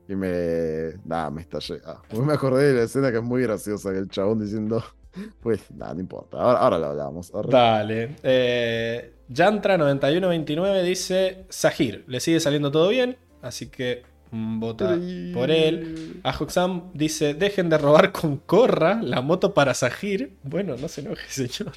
Y 0.09 0.15
me. 0.15 0.95
Nada, 1.05 1.31
me 1.31 1.41
estallé. 1.41 1.81
Ah, 1.85 2.03
me 2.13 2.33
acordé 2.33 2.73
de 2.73 2.75
la 2.75 2.83
escena 2.85 3.11
que 3.11 3.19
es 3.19 3.25
muy 3.25 3.43
graciosa, 3.43 3.93
que 3.93 3.99
el 3.99 4.09
chabón 4.09 4.41
diciendo. 4.41 4.83
Pues 5.41 5.71
nada, 5.71 5.95
no 5.95 6.01
importa. 6.01 6.37
Ahora, 6.37 6.59
ahora 6.59 6.79
lo 6.79 6.87
hablamos. 6.89 7.35
Arre. 7.35 7.49
Dale. 7.51 8.17
Eh, 8.23 9.15
Yantra9129 9.31 10.83
dice: 10.83 11.47
Sahir, 11.49 12.05
le 12.07 12.21
sigue 12.21 12.39
saliendo 12.39 12.71
todo 12.71 12.91
bien, 12.91 13.17
así 13.41 13.71
que 13.71 14.03
vota 14.31 14.99
por 15.33 15.51
él. 15.51 16.21
Ajoxam 16.23 16.91
dice: 16.95 17.35
Dejen 17.35 17.69
de 17.71 17.79
robar 17.79 18.13
con 18.13 18.37
Corra 18.39 19.01
la 19.03 19.21
moto 19.21 19.55
para 19.55 19.75
Sahir. 19.75 20.37
Bueno, 20.43 20.77
no 20.77 20.89
se 20.89 21.01
enoje, 21.03 21.29
señor. 21.49 21.73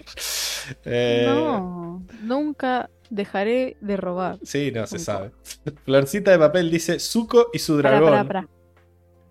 Eh, 0.85 1.25
No, 1.27 2.03
nunca 2.23 2.89
dejaré 3.09 3.77
de 3.81 3.97
robar. 3.97 4.39
Sí, 4.43 4.71
no 4.73 4.85
se 4.87 4.99
sabe. 4.99 5.31
Florcita 5.85 6.31
de 6.31 6.39
papel 6.39 6.69
dice: 6.71 6.99
Zuko 6.99 7.49
y 7.53 7.59
su 7.59 7.77
dragón. 7.77 8.11
pará, 8.11 8.23
pará. 8.25 8.47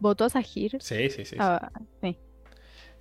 ¿Votó 0.01 0.25
a 0.25 0.31
Sahir? 0.31 0.77
Sí, 0.81 1.11
sí, 1.11 1.25
sí. 1.25 1.25
sí. 1.25 1.37
Ah, 1.39 1.71
sí. 2.03 2.17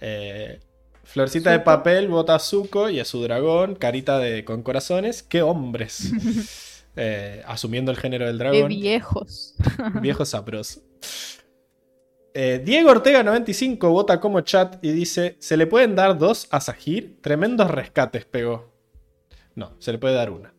Eh, 0.01 0.59
Florcita 1.03 1.51
de 1.51 1.59
papel 1.61 2.07
vota 2.09 2.35
a 2.35 2.39
Zuko 2.39 2.89
y 2.89 2.99
a 2.99 3.05
su 3.05 3.21
dragón, 3.21 3.75
carita 3.75 4.19
de 4.19 4.43
con 4.43 4.61
corazones. 4.63 5.23
¡Qué 5.23 5.41
hombres! 5.41 6.11
Eh, 6.99 7.43
asumiendo 7.45 7.91
el 7.91 7.97
género 7.97 8.25
del 8.25 8.39
dragón. 8.39 8.69
viejos. 8.69 9.55
Viejo 10.01 10.25
sabroso. 10.25 10.81
Eh, 12.33 12.61
Diego 12.63 12.89
Ortega 12.89 13.23
95 13.23 13.89
vota 13.89 14.19
como 14.19 14.41
chat 14.41 14.83
y 14.83 14.91
dice: 14.91 15.37
¿Se 15.39 15.57
le 15.57 15.67
pueden 15.67 15.95
dar 15.95 16.17
dos 16.17 16.47
a 16.49 16.59
Sahir? 16.59 17.19
Tremendos 17.21 17.69
rescates 17.69 18.25
pegó. 18.25 18.73
No, 19.55 19.75
se 19.79 19.91
le 19.91 19.99
puede 19.99 20.15
dar 20.15 20.31
una. 20.31 20.53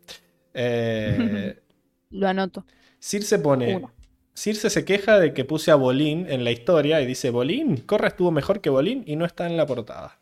Eh, 0.54 1.60
Lo 2.10 2.28
anoto. 2.28 2.64
Circe 3.00 3.38
pone. 3.40 3.76
Una. 3.76 3.92
Circe 4.32 4.70
se 4.70 4.84
queja 4.84 5.18
de 5.18 5.34
que 5.34 5.44
puse 5.44 5.72
a 5.72 5.74
Bolín 5.74 6.26
en 6.28 6.44
la 6.44 6.52
historia 6.52 7.00
y 7.00 7.06
dice: 7.06 7.30
Bolín, 7.30 7.78
Corra 7.78 8.08
estuvo 8.08 8.30
mejor 8.30 8.60
que 8.60 8.70
Bolín 8.70 9.02
y 9.06 9.16
no 9.16 9.24
está 9.24 9.46
en 9.46 9.56
la 9.56 9.66
portada. 9.66 10.20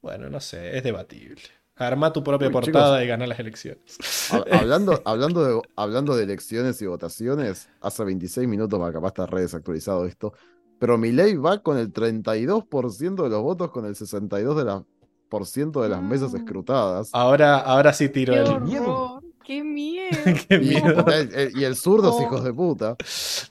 Bueno, 0.00 0.28
no 0.28 0.40
sé, 0.40 0.76
es 0.76 0.82
debatible. 0.82 1.42
Arma 1.76 2.12
tu 2.12 2.22
propia 2.22 2.48
Uy, 2.48 2.52
portada 2.52 2.96
chicos. 2.98 3.04
y 3.04 3.06
gana 3.08 3.26
las 3.26 3.38
elecciones. 3.38 3.82
Hab- 4.30 4.46
Hablando, 4.52 5.00
hablando, 5.04 5.44
de, 5.44 5.60
hablando 5.76 6.14
de 6.16 6.24
elecciones 6.24 6.80
y 6.82 6.86
votaciones, 6.86 7.68
hace 7.80 8.04
26 8.04 8.46
minutos, 8.46 8.80
va, 8.80 8.92
capaz 8.92 9.08
está 9.08 9.26
re 9.26 9.40
desactualizado 9.42 10.04
esto, 10.06 10.32
pero 10.78 10.98
Milei 10.98 11.34
va 11.36 11.58
con 11.62 11.78
el 11.78 11.92
32% 11.92 13.22
de 13.22 13.28
los 13.30 13.42
votos 13.42 13.70
con 13.70 13.86
el 13.86 13.94
62% 13.94 14.54
de, 14.54 14.64
la, 14.64 14.84
por 15.28 15.46
ciento 15.46 15.82
de 15.82 15.88
las 15.88 16.02
mesas 16.02 16.32
Mm. 16.32 16.36
escrutadas. 16.36 17.08
Ahora, 17.12 17.58
ahora 17.58 17.92
sí 17.92 18.08
tiro 18.10 18.34
¡Qué 18.34 18.40
el. 18.40 18.46
horror! 18.46 19.22
¡Qué 19.44 19.64
miedo! 19.64 20.16
Qué 20.48 20.58
miedo. 20.58 21.04
y 21.56 21.64
el 21.64 21.74
zurdo 21.74 22.10
es 22.10 22.16
No. 22.16 22.22
hijos 22.22 22.44
de 22.44 22.52
puta. 22.52 22.96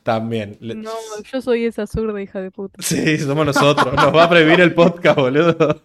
También. 0.03 0.57
No, 0.61 0.91
yo 1.29 1.41
soy 1.41 1.65
esa 1.65 1.85
zurda 1.87 2.21
hija 2.21 2.39
de 2.39 2.49
puta. 2.51 2.81
Sí, 2.81 3.17
somos 3.17 3.45
nosotros. 3.45 3.93
Nos 3.93 4.15
va 4.15 4.23
a 4.25 4.29
prohibir 4.29 4.61
el 4.61 4.73
podcast, 4.73 5.17
boludo. 5.17 5.57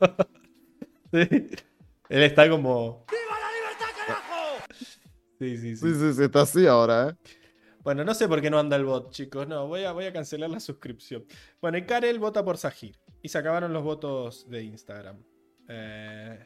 Sí. 1.12 1.47
Él 2.09 2.23
está 2.23 2.49
como. 2.49 3.05
Sí, 5.39 5.57
sí, 5.59 5.76
sí. 5.76 5.76
Sí, 5.76 5.94
sí, 5.94 6.15
sí, 6.15 6.23
está 6.23 6.43
así 6.43 6.67
ahora, 6.67 7.10
¿eh? 7.10 7.15
Bueno, 7.86 8.05
no 8.05 8.15
sé 8.15 8.26
por 8.26 8.41
qué 8.41 8.51
no 8.51 8.59
anda 8.59 8.75
el 8.76 8.85
bot, 8.85 9.12
chicos. 9.12 9.47
No, 9.47 9.68
voy 9.68 9.85
a, 9.85 9.93
voy 9.93 10.07
a 10.07 10.12
cancelar 10.12 10.51
la 10.51 10.59
suscripción. 10.59 11.25
Bueno, 11.60 11.78
y 11.78 11.86
Karel 11.86 12.18
vota 12.18 12.44
por 12.44 12.57
Sahir. 12.57 12.99
Y 13.23 13.28
se 13.28 13.39
acabaron 13.39 13.73
los 13.73 13.85
votos 13.85 14.49
de 14.49 14.65
Instagram. 14.65 15.23
Eh, 15.68 16.39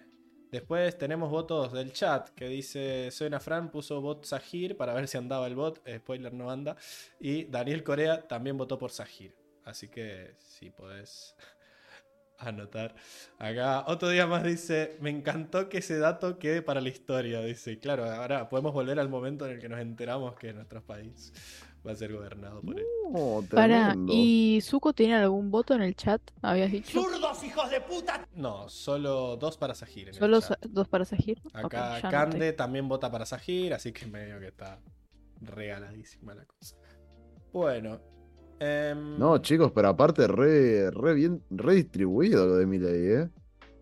después 0.50 0.98
tenemos 0.98 1.30
votos 1.30 1.72
del 1.72 1.92
chat 1.92 2.28
que 2.30 2.46
dice: 2.46 3.10
Soy 3.10 3.28
una 3.28 3.40
Fran, 3.40 3.70
puso 3.70 4.00
bot 4.02 4.24
Sahir 4.24 4.76
para 4.76 4.92
ver 4.92 5.08
si 5.08 5.16
andaba 5.16 5.46
el 5.46 5.54
bot. 5.54 5.80
Eh, 5.86 5.98
spoiler, 5.98 6.34
no 6.34 6.50
anda. 6.50 6.76
Y 7.18 7.44
Daniel 7.44 7.84
Corea 7.84 8.26
también 8.28 8.58
votó 8.58 8.76
por 8.78 8.90
Sahir. 8.90 9.34
Así 9.64 9.88
que 9.88 10.34
si 10.38 10.70
podés 10.70 11.36
anotar. 12.48 12.94
Acá 13.38 13.84
otro 13.86 14.08
día 14.08 14.26
más 14.26 14.42
dice: 14.42 14.96
Me 15.00 15.10
encantó 15.10 15.68
que 15.68 15.78
ese 15.78 15.98
dato 15.98 16.38
quede 16.38 16.62
para 16.62 16.80
la 16.80 16.88
historia. 16.88 17.40
Dice: 17.42 17.78
Claro, 17.78 18.04
ahora 18.10 18.48
podemos 18.48 18.72
volver 18.72 18.98
al 18.98 19.08
momento 19.08 19.46
en 19.46 19.52
el 19.52 19.58
que 19.60 19.68
nos 19.68 19.80
enteramos 19.80 20.34
que 20.36 20.52
nuestro 20.52 20.82
país 20.82 21.32
va 21.86 21.92
a 21.92 21.96
ser 21.96 22.12
gobernado 22.12 22.60
por 22.60 22.78
él. 22.78 22.86
Para. 23.50 23.96
¿y 24.08 24.60
Zuko 24.62 24.92
tiene 24.92 25.14
algún 25.16 25.50
voto 25.50 25.74
en 25.74 25.82
el 25.82 25.94
chat? 25.96 26.20
¿Habías 26.42 26.70
dicho? 26.70 27.02
¡Zurdos, 27.02 27.42
hijos 27.42 27.70
de 27.70 27.80
puta! 27.80 28.26
No, 28.34 28.68
solo 28.68 29.36
dos 29.36 29.56
para 29.56 29.74
Sahir. 29.74 30.08
en 30.08 30.14
el 30.14 30.20
¿Solo 30.20 30.40
chat. 30.40 30.60
dos 30.66 30.88
para 30.88 31.04
Sahir? 31.04 31.40
Ok, 31.54 31.74
Acá 31.74 31.94
anoté. 31.96 32.08
Cande 32.10 32.52
también 32.52 32.88
vota 32.88 33.10
para 33.10 33.24
Sahir, 33.26 33.74
así 33.74 33.92
que 33.92 34.06
medio 34.06 34.38
que 34.40 34.48
está 34.48 34.78
regaladísima 35.40 36.34
la 36.34 36.44
cosa. 36.44 36.76
Bueno. 37.52 38.00
Em, 38.60 39.18
No, 39.18 39.38
chicos, 39.38 39.72
pero 39.74 39.88
aparte 39.88 40.26
re, 40.28 40.90
re 40.90 41.14
bien, 41.14 41.42
re 41.50 41.74
distribuido 41.74 42.46
lo 42.46 42.56
de 42.56 42.66
Milei, 42.66 43.12
¿eh? 43.22 43.28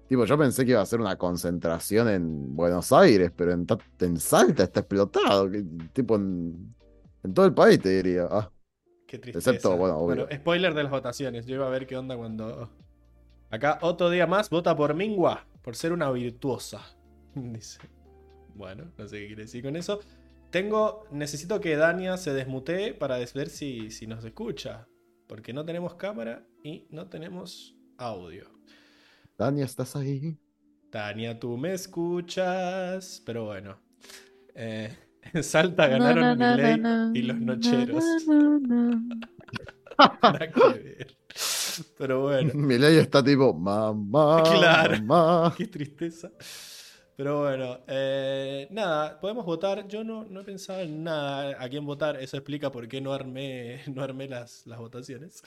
Tipo, 0.09 0.25
yo 0.25 0.39
pensé 0.39 0.65
que 0.65 0.71
iba 0.71 0.81
a 0.81 0.87
ser 0.87 1.01
una 1.01 1.17
concentración 1.17 2.09
en 2.09 2.57
Buenos 2.57 2.93
Aires, 2.93 3.31
pero 3.37 3.53
en, 3.53 3.67
en 4.01 4.17
Salta 4.19 4.63
está 4.65 4.81
explotado. 4.81 5.51
que- 5.51 5.65
tipo, 5.93 6.17
en, 6.17 6.75
en 7.23 7.35
todo 7.35 7.45
el 7.45 7.53
país 7.53 7.79
te 7.81 7.91
diría. 8.03 8.27
Ah, 8.31 8.51
Qué 9.07 9.19
tristeza. 9.19 9.51
Excepto, 9.51 9.77
bueno, 9.77 9.99
obvio. 9.99 10.27
spoiler 10.35 10.73
de 10.75 10.83
las 10.85 10.91
votaciones. 10.93 11.45
Yo 11.47 11.57
iba 11.57 11.67
a 11.67 11.71
ver 11.71 11.87
qué 11.87 11.97
onda 11.97 12.17
cuando. 12.17 12.71
Acá 13.51 13.79
otro 13.83 14.09
día 14.11 14.27
más 14.27 14.49
vota 14.51 14.75
por 14.77 14.95
Mingua, 14.95 15.47
por 15.63 15.77
ser 15.77 15.93
una 15.93 16.11
virtuosa. 16.11 16.81
Dice. 17.35 17.79
Bueno, 18.55 18.85
no 18.97 19.07
sé 19.09 19.19
qué 19.21 19.27
quiere 19.29 19.43
decir 19.43 19.63
con 19.63 19.77
eso. 19.77 20.01
Tengo. 20.51 21.05
Necesito 21.11 21.61
que 21.61 21.77
Dania 21.77 22.17
se 22.17 22.33
desmutee 22.33 22.95
para 22.95 23.19
ver 23.19 23.49
si, 23.49 23.91
si 23.91 24.07
nos 24.07 24.25
escucha. 24.25 24.89
Porque 25.27 25.53
no 25.53 25.65
tenemos 25.65 25.95
cámara 25.95 26.47
y 26.63 26.87
no 26.91 27.09
tenemos 27.09 27.77
audio. 27.99 28.49
Dania, 29.37 29.65
¿estás 29.67 29.95
ahí? 29.95 30.39
Tania, 30.91 31.39
tú 31.39 31.57
me 31.57 31.75
escuchas. 31.75 33.23
Pero 33.27 33.45
bueno. 33.47 33.79
Eh, 34.55 34.97
en 35.35 35.45
Salta 35.45 35.87
Na, 35.87 35.99
ganaron 35.99 36.39
na, 36.39 36.77
na, 36.77 37.13
y 37.15 37.23
los 37.23 37.39
nocheros. 37.41 38.05
Nada 40.23 40.51
que 40.53 40.61
ver. 40.61 41.17
Pero 41.99 42.23
bueno. 42.23 42.53
Milei 42.55 42.97
está 42.99 43.23
tipo, 43.23 43.53
mamá, 43.53 44.43
Claro. 44.45 45.03
mamá. 45.03 45.55
Qué 45.57 45.67
tristeza. 45.67 46.31
Pero 47.19 47.41
bueno, 47.41 47.81
eh, 47.89 48.69
nada, 48.71 49.19
podemos 49.19 49.45
votar. 49.45 49.89
Yo 49.89 50.05
no, 50.05 50.23
no 50.27 50.41
he 50.43 50.45
pensado 50.45 50.79
en 50.83 51.03
nada 51.03 51.57
a 51.61 51.69
quién 51.69 51.85
votar. 51.85 52.17
Eso 52.23 52.37
explica 52.37 52.71
por 52.71 52.87
qué 52.87 53.01
no 53.01 53.13
armé, 53.13 53.83
no 53.93 54.05
armé 54.05 54.29
las, 54.29 54.65
las 54.69 54.79
votaciones. 54.79 55.43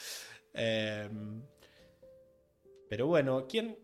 Eh, 0.53 1.09
pero 2.89 3.07
bueno, 3.07 3.45
¿quién? 3.47 3.79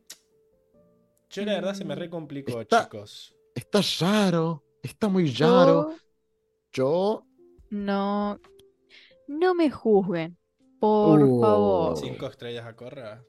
Yo 1.30 1.46
la 1.46 1.54
verdad 1.54 1.74
se 1.76 1.86
me 1.86 1.96
recomplicó, 1.96 2.60
Está- 2.60 2.84
chicos. 2.84 3.34
Está 3.56 3.80
raro, 4.02 4.66
está 4.84 5.08
muy 5.08 5.32
raro. 5.32 5.92
Yo 6.74 7.24
Yo, 7.24 7.26
no. 7.70 8.38
No 9.30 9.56
me 9.56 9.72
juzguen. 9.72 10.38
Por 10.82 11.22
Oh. 11.24 11.42
favor. 11.42 11.98
Cinco 11.98 12.28
estrellas 12.28 12.66
a 12.66 12.76
Corra. 12.76 13.24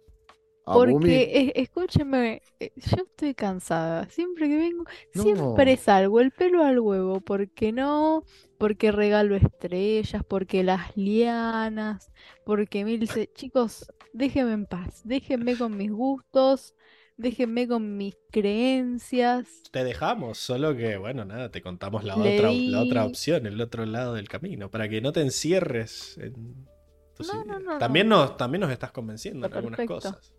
A 0.70 0.74
Porque, 0.74 1.52
escúcheme, 1.56 2.42
eh, 2.60 2.72
yo 2.76 2.97
estoy 3.05 3.34
cansada. 3.34 4.08
Siempre 4.10 4.48
que 4.48 4.56
vengo, 4.56 4.84
No. 5.14 5.22
siempre 5.22 5.76
salgo 5.76 6.20
el 6.20 6.30
pelo 6.32 6.62
al 6.64 6.78
huevo. 6.80 7.20
porque 7.20 7.72
no? 7.72 8.22
Porque 8.58 8.90
regalo 8.92 9.36
estrellas, 9.36 10.22
porque 10.28 10.62
las 10.64 10.97
lianas, 10.97 12.10
porque 12.44 12.84
mil... 12.84 13.08
se- 13.08 13.30
Chicos, 13.32 13.86
déjenme 14.12 14.52
en 14.52 14.66
paz. 14.66 15.02
Déjenme 15.05 15.56
con 15.56 15.76
mis 15.76 15.90
gustos. 15.92 16.74
Déjenme 17.16 17.66
con 17.66 17.97
mis 17.97 18.16
creencias. 18.30 19.47
Te 19.72 19.82
dejamos, 19.82 20.38
solo 20.38 20.76
que, 20.76 20.97
bueno, 20.97 21.24
nada, 21.24 21.50
te 21.50 21.60
contamos 21.62 22.05
la 22.05 22.16
Le 22.16 22.36
otra, 22.36 22.50
di- 22.50 22.68
la 22.68 22.82
otra 22.82 23.05
opción, 23.06 23.44
el 23.47 23.60
otro 23.60 23.84
lado 23.86 24.14
del 24.14 24.28
camino, 24.28 24.70
para 24.70 24.88
que 24.88 25.00
no 25.00 25.10
te 25.12 25.20
encierres 25.22 26.16
en 26.18 26.68
No, 27.18 27.44
no, 27.44 27.58
no, 27.58 27.78
también, 27.78 28.08
no. 28.08 28.18
nos, 28.18 28.36
también 28.36 28.60
nos 28.60 28.70
estás 28.70 28.92
convenciendo 28.92 29.40
en 29.40 29.44
Está 29.47 29.58
algunas 29.58 29.76
perfecto. 29.78 29.94
cosas. 30.12 30.32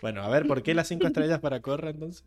Bueno, 0.00 0.22
a 0.22 0.28
ver, 0.28 0.46
¿por 0.46 0.62
qué 0.62 0.74
las 0.74 0.88
cinco 0.88 1.06
estrellas 1.06 1.40
para 1.40 1.60
Corra 1.62 1.90
entonces? 1.90 2.24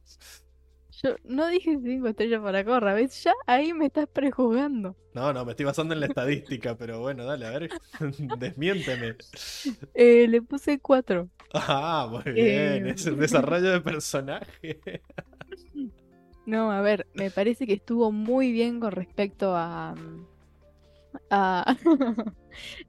Yo 1.03 1.15
no 1.23 1.47
dije 1.47 1.79
cinco 1.83 2.07
estrellas 2.07 2.41
para 2.41 2.63
Corra, 2.63 2.93
¿ves? 2.93 3.23
Ya 3.23 3.33
ahí 3.47 3.73
me 3.73 3.87
estás 3.87 4.07
prejuzgando. 4.07 4.95
No, 5.13 5.33
no, 5.33 5.43
me 5.45 5.51
estoy 5.51 5.65
basando 5.65 5.93
en 5.93 5.99
la 5.99 6.05
estadística, 6.05 6.77
pero 6.77 6.99
bueno, 7.01 7.25
dale, 7.25 7.45
a 7.45 7.51
ver, 7.51 7.69
desmiénteme. 8.39 9.17
Eh, 9.93 10.27
le 10.27 10.41
puse 10.41 10.79
cuatro. 10.79 11.29
Ah, 11.53 12.07
muy 12.09 12.33
bien, 12.33 12.87
Eh. 12.87 12.91
es 12.91 13.05
el 13.05 13.17
desarrollo 13.17 13.71
de 13.71 13.81
personaje. 13.81 14.81
No, 16.45 16.71
a 16.71 16.81
ver, 16.81 17.07
me 17.13 17.31
parece 17.31 17.67
que 17.67 17.73
estuvo 17.73 18.11
muy 18.11 18.51
bien 18.51 18.79
con 18.79 18.91
respecto 18.91 19.55
a, 19.55 19.95
mm, 19.95 20.27
a... 21.29 21.65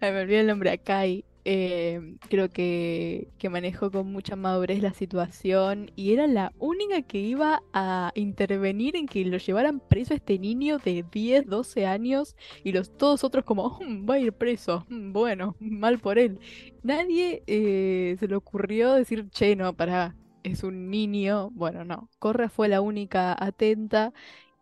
Ay, 0.01 0.13
me 0.13 0.21
olvidé 0.23 0.41
el 0.41 0.47
nombre, 0.49 0.71
a 0.71 0.79
Kai. 0.79 1.25
Eh, 1.45 2.17
creo 2.29 2.51
que, 2.51 3.29
que 3.39 3.49
manejó 3.49 3.91
con 3.91 4.13
mucha 4.13 4.37
madurez 4.37 4.81
la 4.81 4.95
situación 4.95 5.91
y 5.97 6.13
era 6.13 6.29
la 6.29 6.53
única 6.59 7.03
que 7.03 7.19
iba 7.19 7.63
a 7.73 8.13
intervenir 8.15 8.95
en 8.95 9.07
que 9.09 9.25
lo 9.25 9.39
llevaran 9.39 9.81
preso 9.81 10.15
a 10.15 10.17
este 10.19 10.39
niño 10.39 10.79
de 10.79 11.05
10, 11.11 11.45
12 11.47 11.85
años 11.87 12.37
y 12.63 12.71
los 12.73 12.97
todos 12.97 13.25
otros 13.25 13.45
como, 13.45 13.81
"Mm, 13.81 14.09
va 14.09 14.15
a 14.15 14.19
ir 14.21 14.33
preso, 14.33 14.87
mm, 14.89 15.13
bueno, 15.13 15.57
mal 15.61 15.99
por 15.99 16.19
él. 16.19 16.39
Nadie 16.83 17.43
eh, 17.49 18.17
se 18.21 18.29
le 18.29 18.37
ocurrió 18.37 18.95
decir, 18.95 19.29
che, 19.31 19.57
no, 19.57 19.75
pará, 19.77 20.15
es 20.45 20.63
un 20.63 20.91
niño. 20.91 21.51
Bueno, 21.51 21.85
no, 21.85 22.09
Corra 22.19 22.49
fue 22.49 22.69
la 22.69 22.81
única 22.81 23.37
atenta 23.39 24.13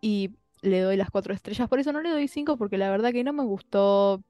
y 0.01 0.31
le 0.63 0.81
doy 0.81 0.97
las 0.97 1.11
cuatro 1.11 1.35
estrellas. 1.35 1.69
Por 1.69 1.79
eso 1.81 1.93
no 1.93 2.01
le 2.01 2.11
doy 2.11 2.29
cinco 2.29 2.57
porque 2.57 2.79
la 2.79 2.91
verdad 2.91 3.13
que 3.13 3.25
no 3.25 3.33
me 3.33 3.43
gustó 3.45 4.23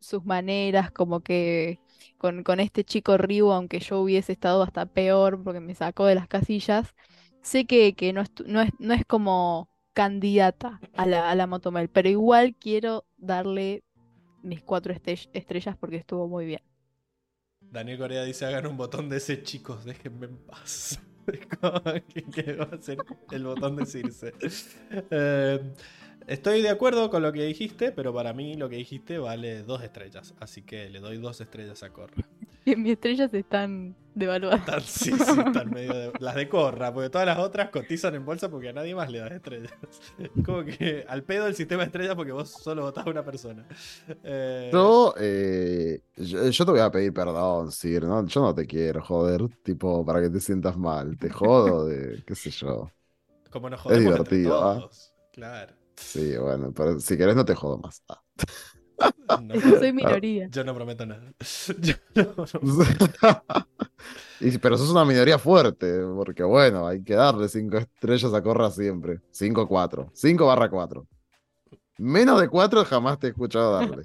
sus 0.00 0.24
maneras, 0.24 0.90
como 0.90 1.20
que 1.20 1.80
con, 2.18 2.60
este 2.60 2.84
chico 2.84 3.16
Ryu, 3.16 3.52
aunque 3.52 3.80
yo 3.80 4.00
hubiese 4.00 4.32
estado 4.32 4.62
hasta 4.62 4.86
peor 4.86 5.42
porque 5.42 5.60
me 5.60 5.74
sacó 5.74 6.06
de 6.06 6.14
las 6.14 6.28
casillas, 6.28 6.94
sé 7.42 7.66
que, 7.66 7.94
no, 8.12 8.22
es, 8.62 9.04
como 9.06 9.68
candidata 9.92 10.80
a 10.96 11.06
la, 11.06 11.30
a 11.30 11.34
la 11.34 11.46
Motomel, 11.46 11.88
pero 11.88 12.08
igual 12.08 12.54
quiero 12.58 13.04
darle 13.16 13.82
mis 14.42 14.62
cuatro 14.62 14.94
estrellas 14.94 15.76
porque 15.78 15.96
estuvo 15.96 16.28
muy 16.28 16.46
bien. 16.46 16.62
Daniel 17.60 17.98
Corea 17.98 18.24
dice: 18.24 18.46
hagan 18.46 18.66
un 18.66 18.76
botón 18.76 19.08
de 19.08 19.18
ese, 19.18 19.42
chicos, 19.42 19.84
déjenme 19.84 20.26
en 20.26 20.36
paz. 20.38 21.00
Que 22.34 22.54
va 22.54 22.68
a 22.72 22.82
ser 22.82 22.98
el 23.30 23.44
botón 23.44 23.76
de 23.76 23.86
Circe. 23.86 24.32
Eh, 25.10 25.60
estoy 26.32 26.62
de 26.62 26.68
acuerdo 26.70 27.10
con 27.10 27.22
lo 27.22 27.32
que 27.32 27.44
dijiste, 27.44 27.92
pero 27.92 28.12
para 28.14 28.32
mí 28.32 28.54
lo 28.54 28.68
que 28.68 28.76
dijiste 28.76 29.18
vale 29.18 29.62
dos 29.62 29.82
estrellas. 29.82 30.34
Así 30.40 30.62
que 30.62 30.88
le 30.90 31.00
doy 31.00 31.18
dos 31.18 31.40
estrellas 31.40 31.82
a 31.82 31.92
Corra. 31.92 32.14
Y 32.64 32.76
mis 32.76 32.92
estrellas 32.92 33.32
están 33.32 33.96
devaluadas. 34.14 34.60
Están- 34.60 34.80
sí, 34.82 35.18
sí, 35.18 35.40
están 35.40 35.70
medio 35.72 35.94
de- 35.94 36.12
las 36.20 36.34
de 36.34 36.48
Corra, 36.48 36.92
porque 36.92 37.08
todas 37.08 37.26
las 37.26 37.38
otras 37.38 37.70
cotizan 37.70 38.14
en 38.14 38.24
bolsa 38.24 38.50
porque 38.50 38.68
a 38.68 38.72
nadie 38.74 38.94
más 38.94 39.10
le 39.10 39.18
das 39.18 39.32
estrellas. 39.32 39.72
Como 40.44 40.64
que 40.64 41.04
al 41.08 41.24
pedo 41.24 41.46
el 41.46 41.54
sistema 41.54 41.82
de 41.82 41.86
estrellas 41.86 42.14
porque 42.14 42.32
vos 42.32 42.50
solo 42.50 42.82
votás 42.82 43.06
a 43.06 43.10
una 43.10 43.24
persona. 43.24 43.66
Eh, 44.22 44.70
Yo, 44.72 45.14
eh, 45.18 46.02
yo, 46.16 46.48
yo 46.48 46.64
te 46.64 46.70
voy 46.70 46.80
a 46.80 46.90
pedir 46.90 47.12
perdón, 47.12 47.72
Sir, 47.72 48.04
¿no? 48.04 48.24
Yo 48.26 48.40
no 48.40 48.54
te 48.54 48.66
quiero 48.66 49.02
joder, 49.02 49.48
tipo, 49.62 50.04
para 50.04 50.20
que 50.22 50.30
te 50.30 50.40
sientas 50.40 50.76
mal. 50.78 51.18
Te 51.18 51.28
jodo 51.30 51.86
de, 51.86 52.22
qué 52.24 52.34
sé 52.36 52.50
yo. 52.50 52.92
como 53.50 53.68
nos 53.70 53.80
jodemos 53.80 54.16
entre 54.16 54.38
divertido, 54.38 54.62
¿ah? 54.62 54.74
todos. 54.80 55.12
Claro. 55.32 55.74
Sí, 56.00 56.36
bueno, 56.38 56.72
pero 56.74 56.98
si 56.98 57.16
querés 57.16 57.36
no 57.36 57.44
te 57.44 57.54
jodo 57.54 57.78
más. 57.78 58.02
Ah. 58.08 58.20
No, 59.42 59.54
soy 59.78 59.92
minoría. 59.92 60.48
yo 60.50 60.64
no 60.64 60.74
prometo 60.74 61.06
nada. 61.06 61.32
Yo 61.80 61.94
no 62.14 62.34
prometo- 62.34 63.42
Y- 64.40 64.58
pero 64.58 64.76
sos 64.78 64.90
una 64.90 65.04
minoría 65.04 65.38
fuerte, 65.38 66.00
porque 66.16 66.42
bueno, 66.42 66.86
hay 66.86 67.02
que 67.04 67.14
darle 67.14 67.48
cinco 67.48 67.76
estrellas 67.76 68.32
a 68.32 68.42
Corra 68.42 68.70
siempre. 68.70 69.20
5 69.30 69.68
4. 69.68 70.10
5 70.14 70.46
barra 70.46 70.70
4. 70.70 71.06
Menos 71.98 72.40
de 72.40 72.48
4 72.48 72.84
jamás 72.86 73.18
te 73.18 73.26
he 73.26 73.30
escuchado 73.30 73.72
darle. 73.74 74.02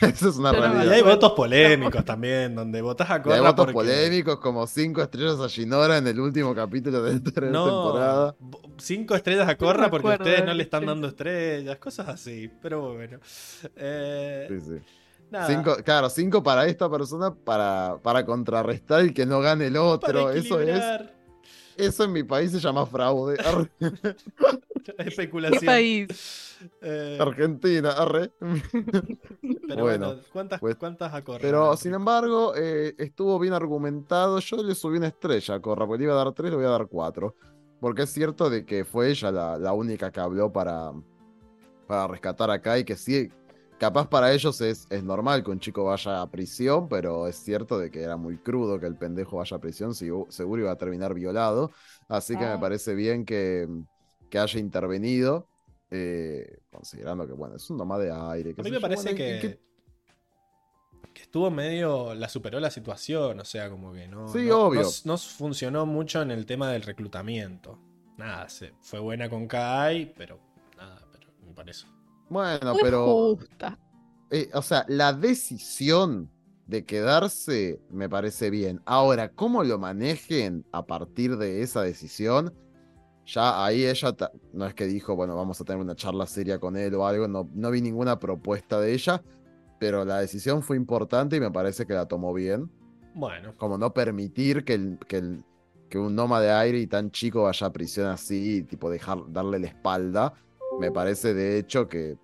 Esa 0.06 0.28
es 0.28 0.36
una 0.36 0.52
me 0.52 0.58
Y 0.58 0.60
realidad. 0.60 0.92
hay 0.94 1.02
votos 1.02 1.32
polémicos 1.32 2.04
también, 2.04 2.54
donde 2.54 2.80
votás 2.82 3.10
a 3.10 3.14
Y 3.14 3.16
hay 3.16 3.22
Corra 3.22 3.40
votos 3.40 3.66
porque... 3.66 3.74
polémicos 3.74 4.38
como 4.38 4.66
5 4.66 5.02
estrellas 5.02 5.40
a 5.40 5.46
Shinora 5.48 5.98
en 5.98 6.06
el 6.06 6.20
último 6.20 6.54
capítulo 6.54 7.02
de 7.02 7.14
esta 7.16 7.30
No, 7.42 7.64
temporada. 7.64 8.36
cinco 8.78 9.14
estrellas 9.14 9.48
a 9.48 9.52
no 9.52 9.58
Corra 9.58 9.90
porque 9.90 10.06
ustedes 10.08 10.40
de 10.40 10.46
no 10.46 10.54
le 10.54 10.62
están 10.62 10.86
dando 10.86 11.08
estrellas, 11.08 11.76
cosas 11.78 12.08
así. 12.08 12.50
Pero 12.62 12.94
bueno. 12.94 13.18
Eh, 13.76 14.46
Sí, 14.48 14.60
sí. 14.60 14.80
nada. 15.30 15.46
Cinco, 15.46 15.76
claro, 15.84 16.08
5 16.10 16.42
para 16.42 16.66
esta 16.66 16.88
persona 16.90 17.34
para, 17.34 17.98
para 18.02 18.24
contrarrestar 18.24 19.04
y 19.04 19.12
que 19.12 19.26
no 19.26 19.40
gane 19.40 19.66
el 19.66 19.74
para 19.74 19.84
otro. 19.84 20.30
Eso 20.30 20.60
es. 20.60 20.82
Eso 21.78 22.04
en 22.04 22.12
mi 22.12 22.22
país 22.24 22.50
se 22.50 22.58
llama 22.58 22.84
fraude. 22.84 23.36
Arre, 23.44 23.70
Especulación. 24.98 25.60
¿Qué 25.60 25.66
país? 25.66 26.56
Eh, 26.82 27.18
Argentina, 27.20 27.90
arre. 27.92 28.32
pero 28.40 29.82
bueno, 29.82 30.08
bueno, 30.08 30.14
¿cuántas, 30.32 30.60
pues- 30.60 30.76
cuántas 30.76 31.14
a 31.14 31.22
Corra? 31.22 31.38
Pero 31.40 31.76
sin 31.76 31.94
embargo, 31.94 32.52
eh, 32.56 32.94
estuvo 32.98 33.38
bien 33.38 33.52
argumentado. 33.52 34.40
Yo 34.40 34.56
le 34.62 34.74
subí 34.74 34.96
una 34.98 35.06
estrella 35.08 35.54
a 35.54 35.60
Corra, 35.60 35.86
porque 35.86 35.98
le 36.00 36.04
iba 36.04 36.14
a 36.20 36.24
dar 36.24 36.32
3, 36.32 36.50
le 36.50 36.56
voy 36.56 36.66
a 36.66 36.70
dar 36.70 36.88
4. 36.88 37.34
Porque 37.80 38.02
es 38.02 38.10
cierto 38.10 38.50
de 38.50 38.64
que 38.66 38.84
fue 38.84 39.10
ella 39.10 39.30
la, 39.30 39.56
la 39.56 39.72
única 39.72 40.10
que 40.10 40.18
habló 40.18 40.52
para, 40.52 40.90
para 41.86 42.08
rescatar 42.08 42.50
a 42.50 42.60
Kai, 42.60 42.84
que 42.84 42.96
sí, 42.96 43.30
capaz 43.78 44.08
para 44.08 44.32
ellos 44.32 44.60
es, 44.60 44.86
es 44.90 45.02
normal 45.04 45.42
que 45.44 45.50
un 45.50 45.60
chico 45.60 45.84
vaya 45.84 46.20
a 46.22 46.30
prisión, 46.30 46.88
pero 46.88 47.26
es 47.28 47.36
cierto 47.36 47.78
de 47.78 47.90
que 47.90 48.02
era 48.02 48.16
muy 48.16 48.36
crudo 48.38 48.78
que 48.80 48.86
el 48.86 48.96
pendejo 48.96 49.36
vaya 49.38 49.56
a 49.56 49.60
prisión, 49.60 49.94
si- 49.94 50.10
seguro 50.28 50.62
iba 50.62 50.72
a 50.72 50.76
terminar 50.76 51.14
violado. 51.14 51.70
Así 52.08 52.36
que 52.36 52.44
me 52.44 52.58
parece 52.58 52.94
bien 52.94 53.24
que, 53.24 53.68
que 54.30 54.38
haya 54.38 54.58
intervenido. 54.60 55.46
eh, 55.90 56.58
considerando 56.70 57.26
que, 57.26 57.32
bueno, 57.32 57.56
es 57.56 57.70
un 57.70 57.78
nomás 57.78 57.98
de 58.00 58.12
aire. 58.12 58.54
A 58.58 58.62
mí 58.62 58.70
me 58.70 58.78
parece 58.78 59.04
bueno, 59.14 59.16
que, 59.16 59.36
y 59.36 59.40
que- 59.40 59.60
que 61.14 61.22
estuvo 61.22 61.50
medio. 61.50 62.14
La 62.14 62.28
superó 62.28 62.60
la 62.60 62.70
situación, 62.70 63.40
o 63.40 63.44
sea, 63.46 63.70
como 63.70 63.92
que 63.94 64.06
no. 64.06 64.28
Sí, 64.28 64.46
no- 64.46 64.66
obvio. 64.66 64.82
No, 64.82 65.12
no 65.12 65.18
funcionó 65.18 65.86
mucho 65.86 66.20
en 66.20 66.30
el 66.30 66.44
tema 66.44 66.70
del 66.70 66.82
reclutamiento. 66.82 67.78
Nada, 68.18 68.48
se, 68.50 68.74
fue 68.82 69.00
buena 69.00 69.30
con 69.30 69.46
Kai, 69.46 70.12
pero 70.16 70.38
nada, 70.76 71.06
pero 71.10 71.28
me 71.46 71.54
parece. 71.54 71.86
Bueno, 72.28 72.74
pero. 72.82 73.06
justa. 73.36 73.78
eh, 74.30 74.50
o 74.54 74.62
sea, 74.62 74.84
la 74.88 75.12
decisión 75.12 76.30
de 76.66 76.84
quedarse 76.84 77.80
me 77.90 78.08
parece 78.08 78.50
bien. 78.50 78.80
Ahora, 78.84 79.30
cómo 79.30 79.64
lo 79.64 79.78
manejen 79.78 80.66
a 80.72 80.84
partir 80.84 81.38
de 81.38 81.62
esa 81.62 81.82
decisión, 81.82 82.52
ya 83.24 83.64
ahí 83.64 83.86
ella 83.86 84.14
no 84.52 84.66
es 84.66 84.74
que 84.74 84.86
dijo, 84.86 85.16
bueno, 85.16 85.34
vamos 85.36 85.60
a 85.60 85.64
tener 85.64 85.80
una 85.80 85.94
charla 85.96 86.26
seria 86.26 86.58
con 86.58 86.76
él 86.76 86.94
o 86.94 87.06
algo, 87.06 87.26
no, 87.28 87.48
no 87.54 87.70
vi 87.70 87.80
ninguna 87.80 88.18
propuesta 88.18 88.80
de 88.80 88.92
ella, 88.92 89.22
pero 89.78 90.04
la 90.04 90.18
decisión 90.20 90.62
fue 90.62 90.76
importante 90.76 91.36
y 91.36 91.40
me 91.40 91.50
parece 91.50 91.86
que 91.86 91.94
la 91.94 92.06
tomó 92.06 92.34
bien. 92.34 92.70
Bueno, 93.14 93.54
Como 93.56 93.78
no 93.78 93.92
permitir 93.94 94.64
que, 94.64 94.74
el, 94.74 94.98
que, 95.08 95.16
el- 95.18 95.44
que 95.88 95.98
un 95.98 96.14
noma 96.14 96.40
de 96.40 96.52
aire 96.52 96.78
y 96.78 96.86
tan 96.86 97.10
chico 97.10 97.44
vaya 97.44 97.66
a 97.66 97.72
prisión 97.72 98.08
así, 98.08 98.62
tipo 98.64 98.90
dejar, 98.90 99.18
darle 99.32 99.58
la 99.58 99.68
espalda, 99.68 100.34
me 100.78 100.90
parece 100.90 101.34
de 101.34 101.58
hecho 101.58 101.88
que, 101.88 102.16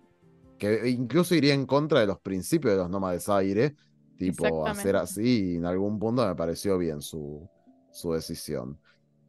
que 0.59 0.89
incluso 0.89 1.35
iría 1.35 1.55
en 1.55 1.67
contra 1.67 2.01
de 2.01 2.07
los 2.07 2.21
principios 2.21 2.75
de 2.75 2.79
los 2.79 2.91
nómades 2.91 3.29
aire, 3.29 3.77
tipo 4.17 4.67
hacer 4.67 4.97
así, 4.97 5.53
y 5.53 5.57
en 5.57 5.67
algún 5.67 5.99
punto 5.99 6.27
me 6.27 6.35
pareció 6.35 6.79
bien 6.79 7.01
su, 7.01 7.49
su 7.91 8.13
decisión. 8.13 8.79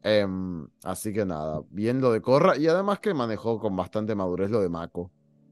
Em, 0.04 0.68
así 0.84 1.12
que 1.12 1.26
nada, 1.26 1.62
bien 1.70 2.00
lo 2.00 2.12
de 2.12 2.22
Corra, 2.22 2.58
y 2.58 2.68
además 2.68 3.00
que 3.00 3.14
manejó 3.14 3.60
con 3.60 3.76
bastante 3.76 4.14
madurez 4.14 4.52
lo 4.52 4.62
de 4.62 4.70
Mako. 4.70 5.12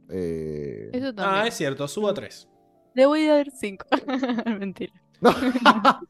Eh, 0.10 0.90
Eso 0.94 1.12
ah, 1.18 1.46
es 1.48 1.56
cierto, 1.56 1.88
subo 1.88 2.10
a 2.10 2.14
3. 2.14 2.48
Le 2.94 3.06
voy 3.08 3.26
a 3.26 3.36
dar 3.36 3.50
cinco. 3.52 3.88
Mentira. 4.60 4.94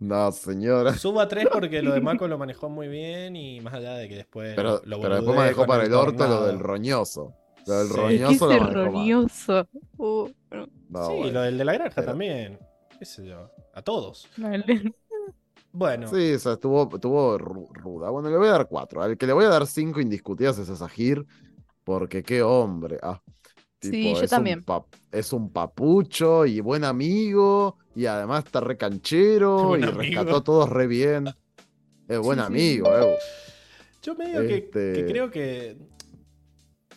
No, 0.00 0.30
señora. 0.32 0.92
Subo 0.98 1.20
a 1.20 1.28
3 1.28 1.46
porque 1.52 1.82
lo 1.82 1.92
de 1.94 2.00
Mako 2.02 2.28
lo 2.28 2.38
manejó 2.38 2.68
muy 2.68 2.88
bien 2.88 3.36
y 3.36 3.60
más 3.60 3.74
allá 3.74 3.94
de 3.94 4.08
que 4.08 4.16
después 4.16 4.54
Pero, 4.54 4.80
lo 4.84 5.00
pero 5.00 5.16
después 5.16 5.36
manejó 5.36 5.66
para 5.66 5.84
el 5.84 5.94
orto 5.94 6.26
lo 6.26 6.46
del 6.46 6.58
roñoso. 6.58 7.34
Lo 7.66 7.74
del 7.78 7.88
Sí. 7.88 7.94
Roñoso 7.96 8.46
lo 8.52 8.60
manejó 8.60 8.84
roñoso. 8.84 9.68
Uh, 9.96 10.28
no, 10.50 10.66
No, 10.90 11.06
sí, 11.08 11.14
bueno. 11.16 11.32
lo 11.32 11.40
del 11.42 11.58
de 11.58 11.64
la 11.64 11.72
granja 11.72 11.94
pero- 11.96 12.06
también. 12.08 12.58
¿Qué 12.98 13.04
sé 13.04 13.26
yo? 13.26 13.50
A 13.74 13.82
todos. 13.82 14.28
Bueno, 15.76 16.06
Sí, 16.06 16.34
o 16.34 16.38
sea, 16.38 16.52
estuvo, 16.52 16.88
estuvo 16.94 17.36
ru- 17.36 17.68
ruda. 17.72 18.08
Bueno, 18.10 18.30
le 18.30 18.36
voy 18.36 18.46
a 18.46 18.52
dar 18.52 18.68
cuatro. 18.68 19.02
Al 19.02 19.16
que 19.18 19.26
le 19.26 19.32
voy 19.32 19.44
a 19.44 19.48
dar 19.48 19.66
cinco 19.66 20.00
indiscutidas 20.00 20.56
es 20.58 20.70
a 20.70 20.76
Sahir, 20.76 21.26
porque 21.82 22.22
qué 22.22 22.42
hombre. 22.44 22.98
Ah, 23.02 23.20
Sí, 23.90 24.10
yo 24.12 24.16
es 24.16 24.22
un 24.22 24.28
también. 24.28 24.62
pa- 24.64 24.84
es 25.12 25.32
un 25.32 25.50
papucho 25.50 26.46
y 26.46 26.60
buen 26.60 26.84
amigo, 26.84 27.76
y 27.94 28.06
además 28.06 28.44
está 28.44 28.60
re 28.60 28.76
canchero 28.76 29.56
Buen 29.68 29.80
y 29.82 29.84
amigo. 29.84 29.98
rescató 30.00 30.36
a 30.36 30.44
todos 30.44 30.68
re 30.68 30.86
bien. 30.86 31.28
Es 32.08 32.18
buen 32.18 32.38
Sí, 32.38 32.44
sí. 32.44 32.46
amigo, 32.46 32.88
eh. 32.98 33.16
yo 34.02 34.14
medio 34.14 34.40
que- 34.46 34.56
Este- 34.56 34.92
que, 34.92 35.06
creo 35.06 35.30
que 35.30 35.76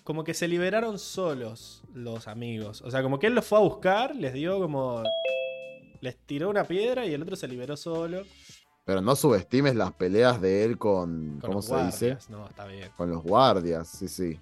como 0.03 0.23
que 0.23 0.33
se 0.33 0.47
liberaron 0.47 0.99
solos 0.99 1.83
los 1.93 2.27
amigos. 2.27 2.81
O 2.81 2.91
sea, 2.91 3.03
como 3.03 3.19
que 3.19 3.27
él 3.27 3.35
los 3.35 3.45
fue 3.45 3.57
a 3.57 3.61
buscar, 3.61 4.15
les 4.15 4.33
dio 4.33 4.59
como... 4.59 5.03
Les 5.99 6.15
tiró 6.15 6.49
una 6.49 6.63
piedra 6.63 7.05
y 7.05 7.13
el 7.13 7.21
otro 7.23 7.35
se 7.35 7.47
liberó 7.47 7.75
solo. 7.75 8.21
Pero 8.85 9.01
no 9.01 9.15
subestimes 9.17 9.75
las 9.75 9.91
peleas 9.93 10.39
de 10.39 10.63
él 10.63 10.77
con, 10.77 11.31
Con 11.31 11.39
¿cómo 11.41 11.53
los 11.55 11.65
se 11.65 11.75
dice? 11.85 12.05
guardias. 12.07 12.29
No, 12.29 12.47
está 12.47 12.65
bien. 12.67 12.89
Con 12.95 13.09
los 13.09 13.21
guardias, 13.23 13.87
sí, 13.89 14.07
sí. 14.07 14.39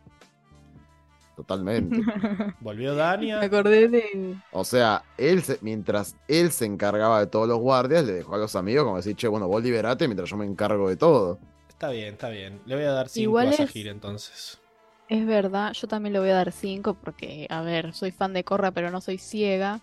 Totalmente. 1.35 2.01
Volvió 2.61 2.91
Me 2.91 2.97
Dania. 2.97 3.41
acordé 3.41 3.87
de. 3.89 4.35
O 4.51 4.63
sea, 4.63 5.03
él 5.17 5.43
se- 5.43 5.59
mientras 5.61 6.15
él 6.27 6.51
se 6.51 6.65
encargaba 6.65 7.19
de 7.19 7.27
todos 7.27 7.47
los 7.47 7.59
guardias, 7.59 8.05
le 8.05 8.13
dejó 8.13 8.35
a 8.35 8.37
los 8.37 8.55
amigos 8.55 8.85
como 8.85 8.97
decir, 8.97 9.15
che, 9.15 9.27
bueno, 9.27 9.47
vos 9.47 9.61
liberate 9.63 10.07
mientras 10.07 10.29
yo 10.29 10.37
me 10.37 10.45
encargo 10.45 10.87
de 10.89 10.95
todo. 10.95 11.37
Está 11.67 11.89
bien, 11.89 12.13
está 12.13 12.29
bien. 12.29 12.61
Le 12.65 12.75
voy 12.75 12.85
a 12.85 12.91
dar 12.91 13.09
5 13.09 13.21
Igual 13.23 13.47
a 13.47 13.51
es- 13.51 13.57
Sahir 13.57 13.87
entonces. 13.89 14.59
Es 15.07 15.23
verdad, 15.27 15.73
yo 15.73 15.87
también 15.87 16.13
le 16.13 16.19
voy 16.19 16.29
a 16.29 16.35
dar 16.35 16.51
5 16.51 16.95
porque, 16.95 17.45
a 17.51 17.61
ver, 17.61 17.93
soy 17.93 18.09
fan 18.11 18.33
de 18.33 18.43
Corra, 18.43 18.71
pero 18.71 18.89
no 18.89 19.01
soy 19.01 19.19
ciega. 19.19 19.79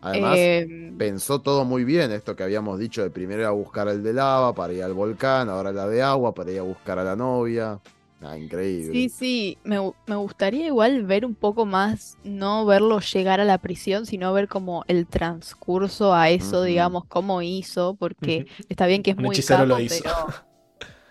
Además, 0.00 0.38
Em, 0.38 0.96
pensó 0.96 1.40
todo 1.40 1.64
muy 1.66 1.84
bien, 1.84 2.10
esto 2.10 2.34
que 2.34 2.42
habíamos 2.42 2.78
dicho 2.78 3.02
de 3.02 3.10
primero 3.10 3.42
ir 3.42 3.46
a 3.46 3.50
buscar 3.50 3.88
el 3.88 4.02
de 4.02 4.14
lava 4.14 4.54
para 4.54 4.72
ir 4.72 4.82
al 4.82 4.94
volcán, 4.94 5.50
ahora 5.50 5.72
la 5.72 5.86
de 5.86 6.02
agua 6.02 6.32
para 6.32 6.50
ir 6.52 6.60
a 6.60 6.62
buscar 6.62 6.98
a 6.98 7.04
la 7.04 7.14
novia. 7.14 7.78
Ah, 8.22 8.36
increíble. 8.38 8.94
Sí, 8.94 9.08
sí, 9.08 9.58
me, 9.64 9.76
me 10.06 10.16
gustaría 10.16 10.66
igual 10.66 11.04
ver 11.06 11.24
un 11.24 11.34
poco 11.36 11.64
más, 11.66 12.18
no 12.24 12.66
verlo 12.66 13.00
llegar 13.00 13.40
a 13.40 13.44
la 13.44 13.58
prisión, 13.58 14.06
sino 14.06 14.32
ver 14.32 14.48
como 14.48 14.84
el 14.88 15.06
transcurso 15.08 16.12
a 16.14 16.30
eso, 16.30 16.62
digamos, 16.62 17.04
cómo 17.06 17.42
hizo, 17.42 17.94
porque 17.96 18.44
está 18.68 18.86
bien 18.86 19.02
que 19.02 19.12
es 19.12 19.16
Un 19.16 19.24
muy 19.24 19.26
hechicero 19.26 19.66
lo 19.66 19.78
hizo. 19.80 20.02
pero 20.02 20.10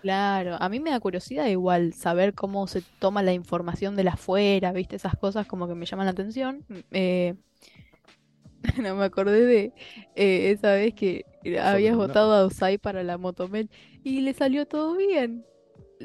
claro, 0.02 0.56
a 0.60 0.68
mí 0.68 0.80
me 0.80 0.90
da 0.90 1.00
curiosidad 1.00 1.46
igual 1.46 1.94
saber 1.94 2.34
cómo 2.34 2.66
se 2.66 2.82
toma 3.00 3.22
la 3.22 3.32
información 3.32 3.96
de 3.96 4.04
la 4.04 4.12
afuera, 4.12 4.72
¿viste? 4.72 4.96
Esas 4.96 5.16
cosas 5.16 5.46
como 5.46 5.68
que 5.68 5.74
me 5.74 5.86
llaman 5.86 6.06
la 6.06 6.12
atención. 6.12 6.64
Eh, 6.92 7.34
no 8.82 8.94
me 8.96 9.04
acordé 9.04 9.44
de 9.44 9.74
eh, 10.14 10.50
esa 10.52 10.72
vez 10.74 10.94
que 10.94 11.26
habías 11.60 11.96
no. 11.96 11.96
votado 11.96 12.32
a 12.32 12.46
Usai 12.46 12.78
para 12.78 13.02
la 13.02 13.18
Motomel 13.18 13.70
y 14.02 14.20
le 14.20 14.34
salió 14.34 14.66
todo 14.66 14.96
bien. 14.96 15.46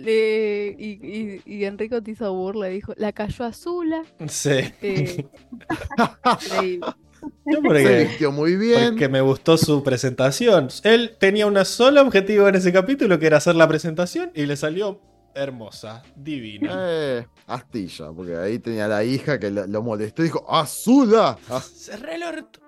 Le, 0.03 0.76
y, 0.77 0.90
y, 1.01 1.42
y 1.45 1.66
Enrico 1.66 2.01
te 2.01 2.11
hizo 2.11 2.32
burla, 2.34 2.67
dijo, 2.67 2.93
la 2.98 3.11
cayó 3.11 3.45
Azula. 3.45 4.03
Sí. 4.27 4.50
Eh, 4.82 5.26
increíble. 6.43 6.88
Yo 7.45 7.58
Se 7.58 7.61
porque, 7.64 8.06
vistió 8.08 8.32
muy 8.32 8.56
bien. 8.56 8.90
porque 8.92 9.09
me 9.09 9.22
gustó 9.22 9.58
su 9.58 9.84
presentación. 9.84 10.67
Él 10.84 11.16
tenía 11.19 11.48
un 11.48 11.64
solo 11.66 12.01
objetivo 12.01 12.48
en 12.48 12.56
ese 12.56 12.72
capítulo, 12.72 13.17
que 13.17 13.26
era 13.26 13.38
hacer 13.38 13.56
la 13.56 13.67
presentación, 13.67 14.32
y 14.35 14.45
le 14.45 14.56
salió 14.56 15.01
hermosa, 15.34 16.03
divina. 16.16 16.72
Eh, 16.77 17.27
Astilla, 17.48 18.11
porque 18.11 18.35
ahí 18.35 18.59
tenía 18.59 18.88
la 18.88 19.03
hija 19.03 19.40
que 19.40 19.50
lo, 19.51 19.66
lo 19.67 19.82
molestó 19.84 20.22
y 20.22 20.26
dijo, 20.26 20.45
¡Azula! 20.50 21.38
Ah, 21.50 21.59
Cerré 21.61 22.16
el 22.16 22.24
orto. 22.24 22.59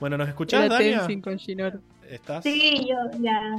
Bueno, 0.00 0.16
¿nos 0.18 0.28
escuchás, 0.28 0.68
Dania? 0.68 1.06
¿Estás? 2.08 2.42
Sí, 2.44 2.86
yo 2.88 3.18
ya, 3.20 3.56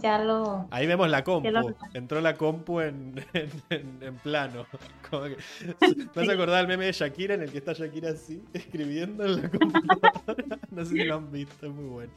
ya 0.00 0.18
lo. 0.18 0.66
Ahí 0.70 0.86
vemos 0.86 1.08
la 1.08 1.22
compu. 1.24 1.50
Lo- 1.50 1.74
Entró 1.94 2.20
la 2.20 2.34
compu 2.36 2.80
en, 2.80 3.24
en, 3.32 3.50
en- 3.70 3.98
en 4.02 4.16
plano. 4.16 4.66
Como 5.08 5.24
que- 5.24 5.36
¿No 6.14 6.24
se 6.24 6.32
acordaba 6.32 6.60
el 6.60 6.66
meme 6.68 6.86
de 6.86 6.92
Shakira 6.92 7.34
en 7.34 7.42
el 7.42 7.50
que 7.52 7.58
está 7.58 7.72
Shakira 7.72 8.10
así, 8.10 8.42
escribiendo 8.52 9.24
en 9.24 9.42
la 9.42 9.50
computadora? 9.50 10.58
No 10.70 10.84
sé 10.84 10.90
si 10.92 11.04
lo 11.04 11.16
han 11.16 11.30
visto, 11.32 11.66
es 11.66 11.72
muy 11.72 11.84
bueno. 11.88 12.12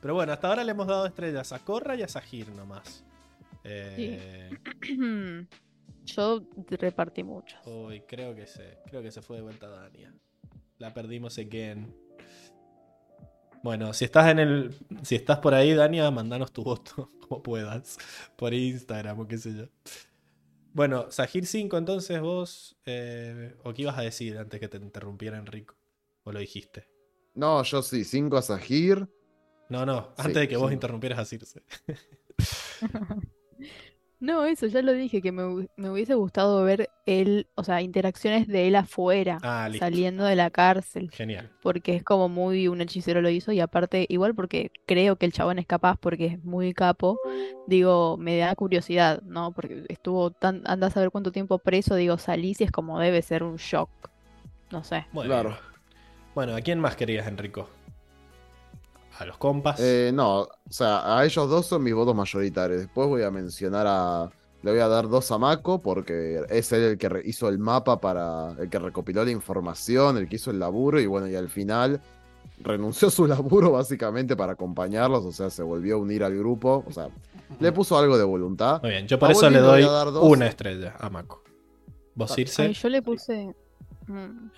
Pero 0.00 0.14
bueno, 0.14 0.32
hasta 0.32 0.48
ahora 0.48 0.64
le 0.64 0.72
hemos 0.72 0.86
dado 0.86 1.06
estrellas 1.06 1.52
a 1.52 1.58
Corra 1.60 1.94
y 1.96 2.02
a 2.02 2.08
Sahir 2.08 2.48
nomás. 2.50 3.04
Eh, 3.64 4.50
Yo 6.04 6.42
repartí 6.68 7.22
muchos. 7.22 7.58
Uy, 7.66 8.00
creo 8.08 8.34
que 8.34 8.46
se, 8.46 8.78
creo 8.90 9.02
que 9.02 9.10
se 9.12 9.22
fue 9.22 9.36
de 9.36 9.42
vuelta 9.42 9.68
Dania. 9.68 10.12
La 10.78 10.92
perdimos 10.92 11.38
again. 11.38 11.94
Bueno, 13.62 13.92
si 13.92 14.04
estás 14.04 14.28
en 14.30 14.38
el. 14.38 14.74
Si 15.02 15.14
estás 15.14 15.38
por 15.38 15.54
ahí, 15.54 15.72
Dania, 15.74 16.10
mandanos 16.10 16.52
tu 16.52 16.62
voto 16.64 17.10
como 17.28 17.42
puedas. 17.42 17.98
Por 18.36 18.52
Instagram 18.54 19.20
o 19.20 19.28
qué 19.28 19.38
sé 19.38 19.54
yo. 19.54 19.64
Bueno, 20.74 21.10
Sahir 21.10 21.46
5, 21.46 21.76
entonces 21.76 22.20
vos. 22.20 22.76
eh, 22.86 23.54
¿O 23.62 23.72
qué 23.74 23.82
ibas 23.82 23.98
a 23.98 24.02
decir 24.02 24.38
antes 24.38 24.58
que 24.58 24.68
te 24.68 24.78
interrumpiera 24.78 25.38
Enrico? 25.38 25.76
¿O 26.24 26.32
lo 26.32 26.38
dijiste? 26.40 26.88
No, 27.34 27.62
yo 27.62 27.82
sí, 27.82 28.04
5 28.04 28.36
a 28.36 28.42
Sahir. 28.42 29.08
No, 29.68 29.86
no, 29.86 30.12
Sí, 30.16 30.22
antes 30.22 30.34
de 30.34 30.48
que 30.48 30.56
vos 30.56 30.72
interrumpieras 30.72 31.18
a 31.18 31.24
Circe. 31.24 31.62
No, 34.22 34.44
eso 34.44 34.66
ya 34.68 34.82
lo 34.82 34.92
dije, 34.92 35.20
que 35.20 35.32
me, 35.32 35.42
hu- 35.42 35.68
me 35.76 35.90
hubiese 35.90 36.14
gustado 36.14 36.62
ver 36.62 36.88
él, 37.06 37.48
o 37.56 37.64
sea, 37.64 37.82
interacciones 37.82 38.46
de 38.46 38.68
él 38.68 38.76
afuera, 38.76 39.40
Ah, 39.42 39.68
saliendo 39.76 40.24
de 40.24 40.36
la 40.36 40.48
cárcel, 40.50 41.10
Genial. 41.10 41.50
porque 41.60 41.96
es 41.96 42.04
como 42.04 42.28
muy 42.28 42.68
un 42.68 42.80
hechicero 42.80 43.20
lo 43.20 43.28
hizo 43.30 43.50
y 43.50 43.58
aparte, 43.58 44.06
igual 44.08 44.34
porque 44.36 44.70
creo 44.86 45.16
que 45.16 45.26
el 45.26 45.32
chabón 45.32 45.58
es 45.58 45.66
capaz, 45.66 45.96
porque 46.00 46.26
es 46.26 46.44
muy 46.44 46.72
capo, 46.72 47.18
digo, 47.66 48.16
me 48.16 48.38
da 48.38 48.54
curiosidad, 48.54 49.20
¿no? 49.22 49.50
Porque 49.52 49.84
estuvo 49.88 50.30
tan, 50.30 50.62
anda 50.66 50.86
a 50.86 50.90
saber 50.90 51.10
cuánto 51.10 51.32
tiempo 51.32 51.58
preso, 51.58 51.96
digo, 51.96 52.16
salís 52.16 52.60
y 52.60 52.64
es 52.64 52.70
como 52.70 53.00
debe 53.00 53.22
ser 53.22 53.42
un 53.42 53.56
shock, 53.56 53.90
no 54.70 54.84
sé. 54.84 55.04
Muy 55.12 55.26
Claro. 55.26 55.56
Bueno, 56.34 56.54
¿a 56.54 56.60
quién 56.60 56.78
más 56.78 56.96
querías, 56.96 57.26
Enrico? 57.26 57.68
A 59.18 59.24
los 59.26 59.36
compas. 59.38 59.78
Eh, 59.80 60.10
no, 60.14 60.40
o 60.42 60.48
sea, 60.70 61.18
a 61.18 61.24
ellos 61.24 61.48
dos 61.48 61.66
son 61.66 61.82
mis 61.82 61.94
votos 61.94 62.14
mayoritarios. 62.14 62.80
Después 62.80 63.08
voy 63.08 63.22
a 63.22 63.30
mencionar 63.30 63.86
a. 63.88 64.30
Le 64.62 64.70
voy 64.70 64.80
a 64.80 64.86
dar 64.88 65.08
dos 65.08 65.30
a 65.32 65.38
Mako 65.38 65.82
porque 65.82 66.44
es 66.48 66.70
él 66.72 66.82
el 66.82 66.98
que 66.98 67.22
hizo 67.24 67.48
el 67.48 67.58
mapa 67.58 68.00
para. 68.00 68.52
el 68.58 68.70
que 68.70 68.78
recopiló 68.78 69.24
la 69.24 69.30
información, 69.32 70.16
el 70.16 70.28
que 70.28 70.36
hizo 70.36 70.50
el 70.50 70.58
laburo 70.60 71.00
y 71.00 71.06
bueno, 71.06 71.26
y 71.28 71.34
al 71.34 71.48
final 71.48 72.00
renunció 72.60 73.08
a 73.08 73.10
su 73.10 73.26
laburo 73.28 73.72
básicamente 73.72 74.36
para 74.36 74.52
acompañarlos, 74.52 75.24
o 75.24 75.32
sea, 75.32 75.50
se 75.50 75.62
volvió 75.64 75.96
a 75.96 75.98
unir 75.98 76.22
al 76.22 76.36
grupo, 76.38 76.84
o 76.86 76.92
sea, 76.92 77.08
le 77.58 77.72
puso 77.72 77.98
algo 77.98 78.16
de 78.16 78.22
voluntad. 78.24 78.80
Muy 78.82 78.92
bien, 78.92 79.06
yo 79.08 79.18
por 79.18 79.30
A 79.30 79.32
eso 79.32 79.50
le 79.50 79.60
Bolín 79.60 79.62
le 79.62 79.68
voy 79.72 79.80
doy 79.82 79.88
a 79.90 79.92
dar 79.92 80.12
dos. 80.12 80.24
una 80.24 80.46
estrella 80.46 80.94
a 80.98 81.10
Mako. 81.10 81.42
¿Vos, 82.14 82.32
Ah, 82.58 82.66
yo 82.66 82.88
le 82.88 83.02
puse... 83.02 83.54
mm, 84.06 84.48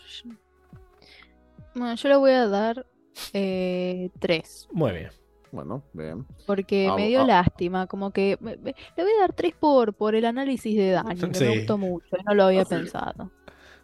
Bueno, 1.75 1.95
yo 1.95 2.09
le 2.09 2.17
voy 2.17 2.31
a 2.33 2.47
dar 2.49 2.87
eh, 3.33 4.11
tres. 4.19 4.69
Muy 4.73 4.93
bien. 4.93 5.11
Bueno, 5.53 5.83
bien. 5.93 6.27
Porque 6.47 6.89
Ah, 6.91 6.97
me 6.97 7.09
dio 7.09 7.21
ah. 7.23 7.27
lástima, 7.27 7.87
como 7.87 8.11
que 8.11 8.37
me- 8.41 8.57
me- 8.57 8.75
le 8.97 9.03
voy 9.03 9.13
a 9.19 9.21
dar 9.21 9.33
tres 9.33 9.55
por, 9.59 9.95
por 9.95 10.15
el 10.15 10.25
análisis 10.25 10.77
de 10.77 10.91
Dani, 10.91 11.15
que 11.21 11.35
Sí. 11.35 11.45
me 11.45 11.59
gustó 11.59 11.79
mucho, 11.79 12.07
no 12.27 12.35
lo 12.35 12.45
había 12.45 12.65
pensado. 12.65 13.31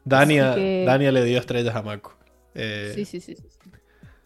Dania, 0.05 0.55
que- 0.55 0.85
Dania 0.87 1.13
le 1.13 1.25
dio 1.25 1.39
estrellas 1.39 1.77
a 1.77 1.83
Mako. 1.83 2.15
Eh, 2.55 2.93
Sí, 2.95 3.05
sí, 3.05 3.21
sí, 3.21 3.37
sí. 3.37 3.43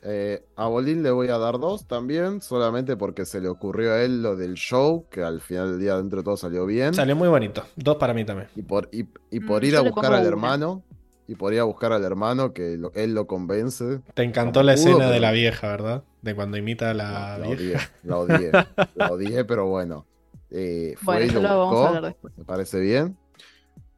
Eh, 0.06 0.44
a 0.56 0.66
Bolín 0.66 1.02
le 1.02 1.10
voy 1.10 1.28
a 1.28 1.38
dar 1.38 1.58
dos 1.58 1.86
también, 1.86 2.42
solamente 2.42 2.94
porque 2.96 3.24
se 3.24 3.40
le 3.40 3.48
ocurrió 3.48 3.92
a 3.92 4.02
él 4.02 4.22
lo 4.22 4.36
del 4.36 4.54
show, 4.54 5.06
que 5.10 5.22
al 5.22 5.40
final 5.40 5.72
del 5.72 5.80
día 5.80 5.96
dentro 5.96 6.18
de 6.18 6.24
todo 6.24 6.36
salió 6.36 6.66
bien. 6.66 6.92
Salió 6.92 7.16
muy 7.16 7.28
bonito. 7.28 7.62
Dos 7.76 7.96
para 7.96 8.12
mí 8.12 8.22
también. 8.24 8.48
Y 8.54 8.62
por, 8.62 8.88
y, 8.92 9.06
y 9.30 9.40
por 9.40 9.62
Mm, 9.62 9.66
ir 9.66 9.76
a 9.76 9.80
buscar 9.80 10.12
al 10.12 10.20
una. 10.20 10.28
hermano, 10.28 10.82
y 11.26 11.34
por 11.34 11.52
ir 11.54 11.60
a 11.60 11.64
buscar 11.64 11.92
al 11.92 12.04
hermano, 12.04 12.52
que 12.52 12.76
lo- 12.76 12.92
él 12.94 13.14
lo 13.14 13.26
convence. 13.26 14.00
Te 14.14 14.22
encantó 14.22 14.62
la 14.62 14.74
pudo, 14.74 14.86
escena 14.86 15.10
de 15.10 15.20
la 15.20 15.32
vieja, 15.32 15.68
¿verdad? 15.68 16.04
De 16.22 16.34
cuando 16.34 16.56
imita 16.56 16.90
a 16.90 16.94
la 16.94 17.38
la 17.38 17.46
vieja. 17.46 17.48
odié, 17.48 17.76
la 18.02 18.18
odié, 18.18 18.50
la 18.94 19.10
odié, 19.10 19.44
pero 19.44 19.66
bueno. 19.66 20.06
Eh, 20.50 20.94
fue 20.96 21.16
Bueno, 21.16 21.26
y 21.26 21.30
lo 21.30 21.42
lo 21.42 21.48
vamos 21.66 21.82
a 21.82 22.00
buscó, 22.00 22.30
me 22.36 22.44
parece 22.44 22.80
bien. 22.80 23.16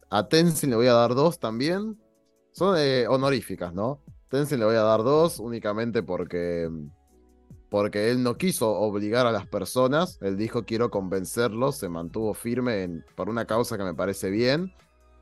A 0.08 0.28
Tenzin 0.28 0.70
le 0.70 0.76
voy 0.76 0.86
a 0.86 0.92
dar 0.92 1.14
dos 1.14 1.38
también. 1.38 1.98
Son 2.52 2.76
eh, 2.78 3.06
honoríficas, 3.08 3.74
¿no? 3.74 4.00
Tenzin 4.30 4.58
le 4.60 4.64
voy 4.64 4.76
a 4.76 4.82
dar 4.82 5.02
dos 5.02 5.38
únicamente 5.40 6.02
porque, 6.02 6.70
porque 7.68 8.10
él 8.10 8.22
no 8.22 8.36
quiso 8.36 8.70
obligar 8.72 9.26
a 9.26 9.32
las 9.32 9.46
personas. 9.46 10.18
Él 10.22 10.36
dijo 10.36 10.64
quiero 10.64 10.90
convencerlos, 10.90 11.76
se 11.76 11.88
mantuvo 11.88 12.34
firme 12.34 12.84
en- 12.84 13.05
por 13.16 13.28
una 13.28 13.44
causa 13.46 13.76
que 13.76 13.84
me 13.84 13.94
parece 13.94 14.30
bien. 14.30 14.72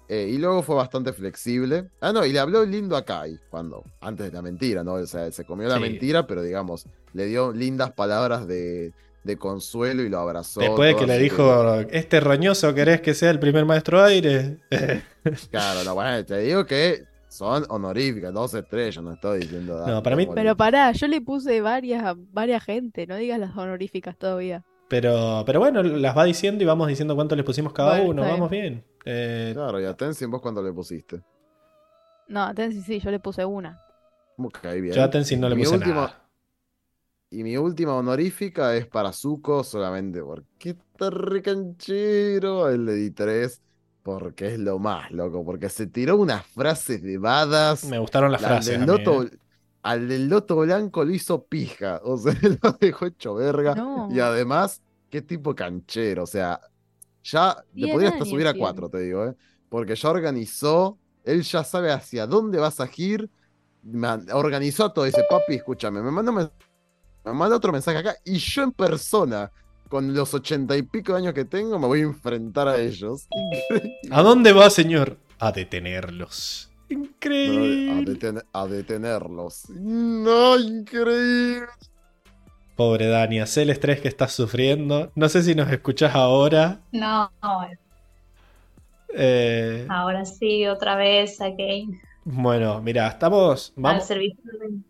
Eh, 0.08 0.28
y 0.32 0.38
luego 0.38 0.62
fue 0.62 0.76
bastante 0.76 1.12
flexible. 1.12 1.88
Ah, 2.00 2.12
no, 2.12 2.24
y 2.26 2.32
le 2.32 2.38
habló 2.38 2.64
lindo 2.64 2.94
a 2.96 3.04
Kai, 3.04 3.38
cuando, 3.50 3.84
antes 4.00 4.26
de 4.26 4.32
la 4.32 4.42
mentira, 4.42 4.84
¿no? 4.84 4.94
O 4.94 5.06
sea, 5.06 5.30
se 5.32 5.44
comió 5.44 5.66
la 5.68 5.76
Sí. 5.76 5.80
mentira, 5.80 6.26
pero 6.26 6.42
digamos, 6.42 6.86
le 7.14 7.26
dio 7.26 7.52
lindas 7.52 7.92
palabras 7.92 8.46
de, 8.46 8.92
de 9.22 9.36
consuelo 9.38 10.02
y 10.02 10.10
lo 10.10 10.18
abrazó. 10.18 10.60
Después 10.60 10.94
de 10.94 11.00
que 11.00 11.06
le 11.06 11.18
dijo, 11.18 11.80
este 11.90 12.20
roñoso, 12.20 12.74
¿querés 12.74 13.00
que 13.00 13.14
sea 13.14 13.30
el 13.30 13.38
primer 13.40 13.64
maestro 13.64 14.02
aire? 14.02 14.58
Claro, 15.50 15.84
no, 15.84 15.94
bueno, 15.94 16.22
te 16.24 16.38
digo 16.40 16.66
que 16.66 17.04
son 17.28 17.64
honoríficas, 17.70 18.32
dos 18.34 18.52
estrellas, 18.52 19.02
no 19.02 19.12
estoy 19.14 19.40
diciendo. 19.40 19.82
No, 19.86 20.02
para 20.02 20.16
mí- 20.16 20.28
Pero 20.34 20.54
pará, 20.54 20.92
yo 20.92 21.08
le 21.08 21.22
puse 21.22 21.62
varias 21.62 22.04
a 22.04 22.14
varias 22.32 22.62
gente, 22.62 23.06
no 23.06 23.16
digas 23.16 23.38
las 23.40 23.56
honoríficas 23.56 24.18
todavía. 24.18 24.62
Pero, 24.88 25.42
pero 25.46 25.60
bueno, 25.60 25.82
las 25.82 26.14
va 26.16 26.24
diciendo 26.24 26.62
y 26.62 26.66
vamos 26.66 26.88
diciendo 26.88 27.14
cuánto 27.14 27.34
le 27.36 27.42
pusimos 27.42 27.72
cada 27.72 27.92
Bueno, 27.96 28.10
uno. 28.10 28.22
Vamos 28.22 28.50
bien. 28.50 28.84
Eh, 29.04 29.50
Claro, 29.54 29.80
y 29.80 29.84
a 29.84 29.94
Tenzin, 29.94 30.30
vos 30.30 30.40
cuando 30.40 30.62
le 30.62 30.72
pusiste. 30.72 31.22
No, 32.28 32.54
Tensi 32.54 32.80
sí, 32.82 33.00
yo 33.00 33.10
le 33.10 33.20
puse 33.20 33.44
una. 33.44 33.80
Ok, 34.38 34.62
bien. 34.80 34.92
yo 34.94 35.04
a 35.04 35.10
Tenzin 35.10 35.40
no 35.40 35.48
le 35.48 35.56
Mi 35.56 35.62
puse 35.64 35.76
última- 35.76 35.94
nada. 35.94 36.20
Y 37.30 37.42
mi 37.42 37.56
última 37.56 37.94
honorífica 37.96 38.76
es 38.76 38.86
para 38.86 39.12
Zuko, 39.12 39.64
solamente 39.64 40.22
porque 40.22 40.70
está 40.70 41.10
re 41.10 41.42
canchero. 41.42 42.68
Él 42.70 42.84
le 42.86 42.92
di 42.94 43.10
tres, 43.10 43.60
porque 44.02 44.54
es 44.54 44.58
lo 44.60 44.78
más, 44.78 45.10
loco. 45.10 45.44
Porque 45.44 45.68
se 45.68 45.86
tiró 45.88 46.16
unas 46.16 46.46
frases 46.46 47.02
de 47.02 47.18
badas. 47.18 47.84
Me 47.86 47.98
gustaron 47.98 48.30
las 48.30 48.40
frases. 48.40 48.66
del 48.66 48.76
a 48.76 48.80
mí, 48.80 48.86
loto, 48.86 49.22
eh. 49.24 49.30
al 49.82 50.06
del 50.08 50.28
loto 50.28 50.56
blanco 50.58 51.04
lo 51.04 51.10
hizo 51.12 51.44
pija. 51.44 52.00
O 52.04 52.16
sea, 52.18 52.34
lo 52.62 52.72
dejó 52.80 53.06
hecho 53.06 53.34
verga. 53.34 53.74
No. 53.74 54.08
Y 54.12 54.20
además, 54.20 54.80
qué 55.10 55.20
tipo 55.20 55.54
canchero. 55.56 56.22
O 56.22 56.26
sea, 56.28 56.60
ya 57.24 57.56
le 57.74 57.88
podría 57.88 58.10
hasta 58.10 58.24
subir 58.24 58.46
a 58.46 58.54
cuatro, 58.54 58.88
te 58.88 59.00
digo, 59.00 59.26
¿eh? 59.26 59.34
Porque 59.68 59.96
ya 59.96 60.10
organizó, 60.10 60.98
él 61.24 61.42
ya 61.42 61.64
sabe 61.64 61.90
hacia 61.92 62.26
dónde 62.26 62.58
vas 62.58 62.80
a 62.80 62.88
ir. 62.96 63.28
organizó 64.32 64.92
todo. 64.92 65.04
Dice, 65.06 65.24
papi, 65.28 65.54
escúchame, 65.56 66.02
me 66.02 66.10
manda, 66.10 66.32
me 66.32 67.32
manda 67.32 67.56
otro 67.56 67.72
mensaje 67.72 67.98
acá. 67.98 68.14
Y 68.24 68.36
yo 68.38 68.62
en 68.62 68.72
persona, 68.72 69.50
con 69.88 70.14
los 70.14 70.34
ochenta 70.34 70.76
y 70.76 70.82
pico 70.82 71.12
de 71.12 71.18
años 71.18 71.34
que 71.34 71.44
tengo, 71.44 71.78
me 71.78 71.86
voy 71.86 72.00
a 72.00 72.04
enfrentar 72.04 72.68
a 72.68 72.78
ellos. 72.80 73.26
Increíble. 73.34 73.98
¿A 74.10 74.22
dónde 74.22 74.52
va, 74.52 74.70
señor? 74.70 75.18
a 75.38 75.52
detenerlos. 75.52 76.70
A, 76.88 76.92
Increíble. 76.92 78.04
deten- 78.04 78.44
a 78.52 78.66
detenerlos. 78.66 79.68
No, 79.70 80.56
increíble. 80.58 81.66
Pobre 82.76 83.06
Dania, 83.08 83.46
sé 83.46 83.62
el 83.62 83.70
estrés 83.70 84.00
que 84.00 84.08
estás 84.08 84.32
sufriendo. 84.32 85.10
No 85.14 85.28
sé 85.28 85.42
si 85.42 85.54
nos 85.54 85.70
escuchas 85.70 86.14
ahora. 86.14 86.80
No, 86.92 87.30
Eh, 89.08 89.88
ahora 89.88 90.24
sí, 90.26 90.66
otra 90.66 90.94
vez, 90.96 91.40
again, 91.40 91.98
bueno, 92.24 92.80
mira, 92.82 93.08
estamos. 93.08 93.72
al 93.84 94.00
Vamos, 94.00 94.02
servicio 94.02 94.42
de... 94.58 94.82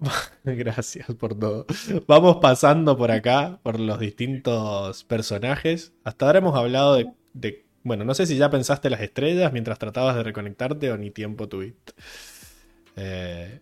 Gracias 0.44 1.06
por 1.18 1.38
todo. 1.38 1.66
Vamos 2.06 2.36
pasando 2.40 2.96
por 2.96 3.10
acá, 3.10 3.60
por 3.62 3.80
los 3.80 3.98
distintos 3.98 5.04
personajes. 5.04 5.94
Hasta 6.04 6.26
ahora 6.26 6.38
hemos 6.38 6.56
hablado 6.56 6.94
de, 6.94 7.12
de- 7.32 7.66
Bueno, 7.82 8.04
no 8.04 8.14
sé 8.14 8.26
si 8.26 8.36
ya 8.36 8.50
pensaste 8.50 8.90
las 8.90 9.00
estrellas 9.00 9.52
mientras 9.52 9.78
tratabas 9.78 10.16
de 10.16 10.22
reconectarte 10.22 10.90
o 10.92 10.96
ni 10.98 11.10
tiempo 11.10 11.48
tuviste. 11.48 11.92
Eh, 12.96 13.60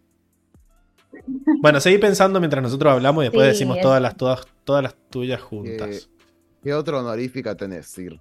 Bueno, 1.60 1.81
seguí 1.81 1.99
pensando 1.99 2.41
mientras 2.41 2.62
nosotros 2.62 2.93
hablamos 2.93 3.23
y 3.25 3.26
después 3.26 3.44
Sí, 3.47 3.49
decimos 3.52 3.76
es- 3.78 3.83
todas 3.83 4.01
las, 4.02 4.17
todas, 4.17 4.47
todas 4.65 4.83
las 4.83 4.94
tuyas 5.10 5.41
juntas. 5.41 6.09
¿Qué 6.62 6.73
otra 6.75 6.99
honorífica 7.01 7.55
tenés, 7.57 7.86
Sir? 7.86 8.20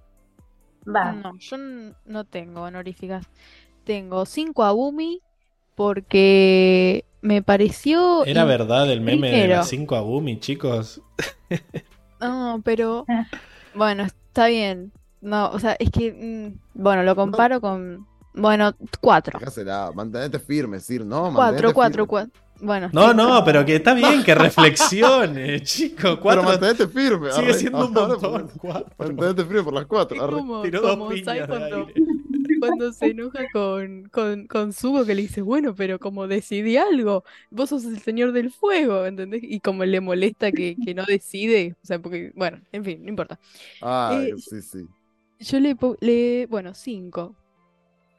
Va. 0.86 1.12
No, 1.12 1.36
yo 1.38 1.56
no 2.04 2.24
tengo 2.24 2.62
honoríficas. 2.62 3.26
Tengo 3.84 4.26
5 4.26 4.64
a 4.64 4.72
Bumi 4.72 5.20
porque 5.74 7.04
me 7.22 7.42
pareció. 7.42 8.24
Era 8.24 8.44
verdad 8.44 8.90
el 8.90 9.00
meme 9.00 9.30
de 9.30 9.48
las 9.48 9.68
5 9.68 9.96
a 9.96 10.00
Bumi, 10.00 10.38
chicos. 10.40 11.00
No, 12.20 12.62
pero. 12.64 13.04
Ah. 13.08 13.26
Bueno, 13.74 14.04
está 14.04 14.46
bien. 14.46 14.92
No, 15.20 15.50
o 15.50 15.58
sea, 15.58 15.76
es 15.78 15.90
que. 15.90 16.12
mm, 16.12 16.58
Bueno, 16.82 17.02
lo 17.02 17.14
comparo 17.16 17.60
con. 17.60 18.06
Bueno, 18.34 18.74
4. 19.00 19.38
Dejásela, 19.38 19.92
mantenete 19.94 20.38
firme, 20.38 20.80
Sir, 20.80 21.04
¿no? 21.04 21.22
4, 21.24 21.32
mantenete 21.32 21.74
4, 21.74 21.92
firme. 21.92 22.06
4. 22.08 22.43
Bueno, 22.60 22.92
No, 22.92 23.12
sí, 23.12 23.14
no, 23.14 23.44
pero 23.44 23.64
que 23.64 23.76
está 23.76 23.94
bien 23.94 24.22
que 24.22 24.34
reflexione, 24.34 25.62
chico. 25.62 26.20
Pero 26.24 26.42
Cuatro 26.42 26.42
mantenete 26.44 26.88
firme. 26.88 27.30
sigue 27.30 27.52
arre. 27.52 27.54
siendo 27.54 27.86
un 27.88 27.94
montón. 27.94 28.52
Mantenete 28.98 29.44
firme 29.44 29.62
por 29.64 29.74
las 29.74 29.86
cuatro. 29.86 30.24
Como, 30.26 30.62
Tiró 30.62 30.82
dos 30.82 30.98
como, 30.98 31.08
piñas 31.08 31.24
¿sabes 31.24 31.46
de 31.48 31.48
cuando, 31.48 31.76
aire. 31.76 31.94
cuando 32.58 32.92
se 32.92 33.10
enoja 33.10 33.48
con, 33.50 34.08
con, 34.10 34.46
con 34.46 34.72
Zuko 34.72 35.04
que 35.06 35.14
le 35.14 35.22
dice, 35.22 35.42
bueno, 35.42 35.74
pero 35.74 35.98
como 35.98 36.26
decidí 36.28 36.76
algo, 36.76 37.24
vos 37.50 37.70
sos 37.70 37.84
el 37.84 38.00
señor 38.00 38.32
del 38.32 38.50
fuego, 38.52 39.06
¿entendés? 39.06 39.42
Y 39.44 39.60
como 39.60 39.84
le 39.84 40.00
molesta 40.00 40.52
que, 40.52 40.78
que 40.82 40.94
no 40.94 41.04
decide, 41.06 41.76
o 41.82 41.86
sea, 41.86 42.00
porque, 42.00 42.32
bueno, 42.36 42.60
en 42.72 42.84
fin, 42.84 43.02
no 43.04 43.08
importa. 43.10 43.38
Ay, 43.80 44.30
Eh, 44.30 44.38
sí, 44.38 44.62
sí. 44.62 44.88
Yo 45.38 45.60
le, 45.60 45.76
le, 46.00 46.46
bueno, 46.46 46.74
5. 46.74 47.34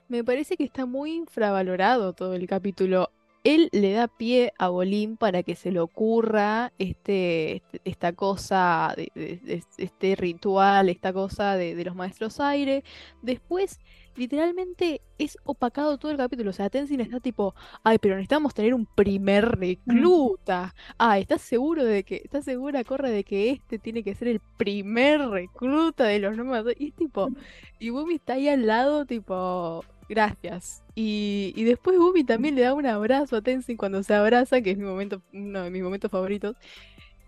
Me 0.09 0.23
parece 0.23 0.57
que 0.57 0.63
está 0.63 0.85
muy 0.85 1.13
infravalorado 1.13 2.13
todo 2.13 2.35
el 2.35 2.47
capítulo. 2.47 3.11
Él 3.45 3.69
le 3.71 3.93
da 3.93 4.07
pie 4.07 4.53
a 4.57 4.69
Bolín 4.69 5.17
para 5.17 5.43
que 5.43 5.55
se 5.55 5.71
le 5.71 5.79
ocurra 5.79 6.73
este, 6.79 7.57
este- 7.57 7.81
esta 7.85 8.11
cosa, 8.13 8.95
este 9.15 10.15
ritual, 10.15 10.89
esta 10.89 11.13
cosa 11.13 11.55
de, 11.55 11.75
los 11.85 11.95
maestros 11.95 12.39
aire. 12.39 12.83
Después, 13.21 13.79
literalmente, 14.15 15.01
es 15.19 15.37
opacado 15.43 15.99
todo 15.99 16.11
el 16.11 16.17
capítulo. 16.17 16.49
O 16.49 16.53
sea, 16.53 16.71
Tenzin 16.71 17.01
está 17.01 17.19
tipo, 17.19 17.53
ay, 17.83 17.99
pero 17.99 18.15
necesitamos 18.15 18.55
tener 18.55 18.73
un 18.73 18.87
primer 18.87 19.59
recluta. 19.59 20.73
Ah, 20.97 21.19
¿estás 21.19 21.41
seguro 21.41 21.85
de 21.85 22.03
que, 22.03 22.21
estás 22.23 22.45
segura, 22.45 22.83
Corra, 22.83 23.09
de 23.11 23.23
que 23.23 23.51
este 23.51 23.77
tiene 23.77 24.03
que 24.03 24.15
ser 24.15 24.27
el 24.27 24.41
primer 24.57 25.21
recluta 25.29 26.05
de 26.05 26.17
los 26.19 26.35
nómadas? 26.35 26.73
Y 26.79 26.87
es 26.87 26.95
tipo, 26.95 27.31
y 27.79 27.91
Bumi 27.91 28.15
está 28.15 28.33
ahí 28.33 28.47
al 28.49 28.65
lado, 28.65 29.05
tipo, 29.05 29.85
gracias. 30.09 30.83
Y, 30.95 31.53
y 31.55 31.63
después 31.63 31.97
Bumi 31.97 32.23
también 32.23 32.55
le 32.55 32.61
da 32.61 32.73
un 32.73 32.85
abrazo 32.85 33.35
a 33.37 33.41
Tenzin 33.41 33.77
cuando 33.77 34.03
se 34.03 34.13
abraza, 34.13 34.61
que 34.61 34.71
es 34.71 34.77
mi 34.77 34.85
momento, 34.85 35.21
uno 35.33 35.63
de 35.63 35.69
mis 35.69 35.83
momentos 35.83 36.11
favoritos. 36.11 36.55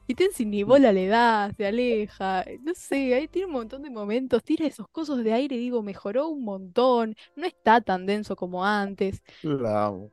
Y 0.08 0.16
Tenzin 0.16 0.50
ni 0.52 0.64
bola 0.64 0.94
le 0.94 1.08
da, 1.08 1.52
se 1.58 1.66
aleja, 1.68 2.46
no 2.62 2.74
sé, 2.74 3.14
ahí 3.14 3.28
tiene 3.28 3.48
un 3.48 3.54
montón 3.54 3.84
de 3.84 3.90
momentos, 3.90 4.42
tira 4.42 4.66
esos 4.66 4.88
cosos 4.90 5.22
de 5.22 5.34
aire, 5.34 5.58
digo, 5.58 5.84
mejoró 5.84 6.30
un 6.30 6.46
montón, 6.46 7.14
no 7.36 7.46
está 7.46 7.82
tan 7.82 8.06
denso 8.06 8.36
como 8.38 8.64
antes. 8.66 9.22
La 9.44 9.88
amo. 9.88 10.10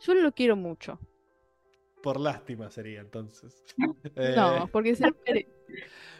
Yo 0.00 0.14
lo 0.14 0.32
quiero 0.32 0.56
mucho. 0.56 0.98
Por 2.02 2.20
lástima 2.20 2.70
sería 2.70 3.00
entonces. 3.00 3.64
Eh, 4.16 4.34
No, 4.36 4.68
porque 4.72 4.96
se 4.96 5.06
lo 5.08 5.16
merece. 5.24 5.55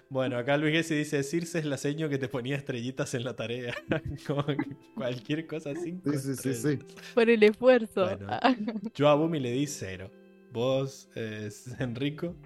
Bueno, 0.09 0.39
acá 0.39 0.57
Luis 0.57 0.73
Gessi 0.73 0.95
dice, 0.95 1.23
Circe 1.25 1.59
es 1.59 1.65
la 1.65 1.77
seño 1.77 2.09
que 2.09 2.19
te 2.19 2.29
ponía 2.29 2.57
estrellitas 2.57 3.15
en 3.15 3.25
la 3.25 3.35
tarea. 3.35 3.75
Como 4.27 4.45
que 4.47 4.57
cualquier 4.95 5.47
cosa 5.47 5.75
cinco 5.75 6.13
Sí, 6.13 6.19
sí, 6.19 6.37
sí, 6.37 6.55
sí. 6.55 6.79
por 7.15 7.29
el 7.29 7.43
esfuerzo. 7.43 8.07
Bueno. 8.07 8.29
Yo 8.95 9.09
a 9.09 9.15
Bumi 9.15 9.41
le 9.41 9.51
di 9.51 9.67
cero. 9.67 10.11
Vos, 10.53 11.09
eh, 11.17 11.51
Enrico. 11.81 12.37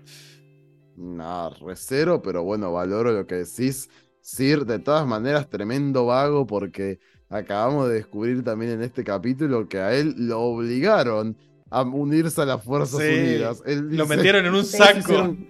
Nah, 0.97 1.51
recero, 1.61 2.23
pero 2.23 2.43
bueno, 2.43 2.73
valoro 2.73 3.13
lo 3.13 3.27
que 3.27 3.37
decís. 3.37 3.89
Sir, 4.23 4.65
de 4.67 4.79
todas 4.79 5.07
maneras, 5.07 5.49
tremendo 5.49 6.07
vago 6.07 6.47
porque 6.47 6.99
acabamos 7.29 7.89
de 7.89 7.95
descubrir 7.95 8.43
también 8.43 8.73
en 8.73 8.83
este 8.83 9.05
capítulo 9.05 9.69
que 9.69 9.79
a 9.79 9.95
él 9.95 10.15
lo 10.17 10.41
obligaron 10.41 11.37
a 11.71 11.83
unirse 11.83 12.43
a 12.43 12.45
las 12.47 12.63
Fuerzas 12.65 13.01
Sí, 13.01 13.07
Unidas. 13.07 13.63
Él 13.65 13.83
Lo 13.97 14.05
dice- 14.05 14.17
metieron 14.17 14.45
en 14.47 14.55
un 14.55 14.65
saco. 14.65 14.99
hicieron- 14.99 15.49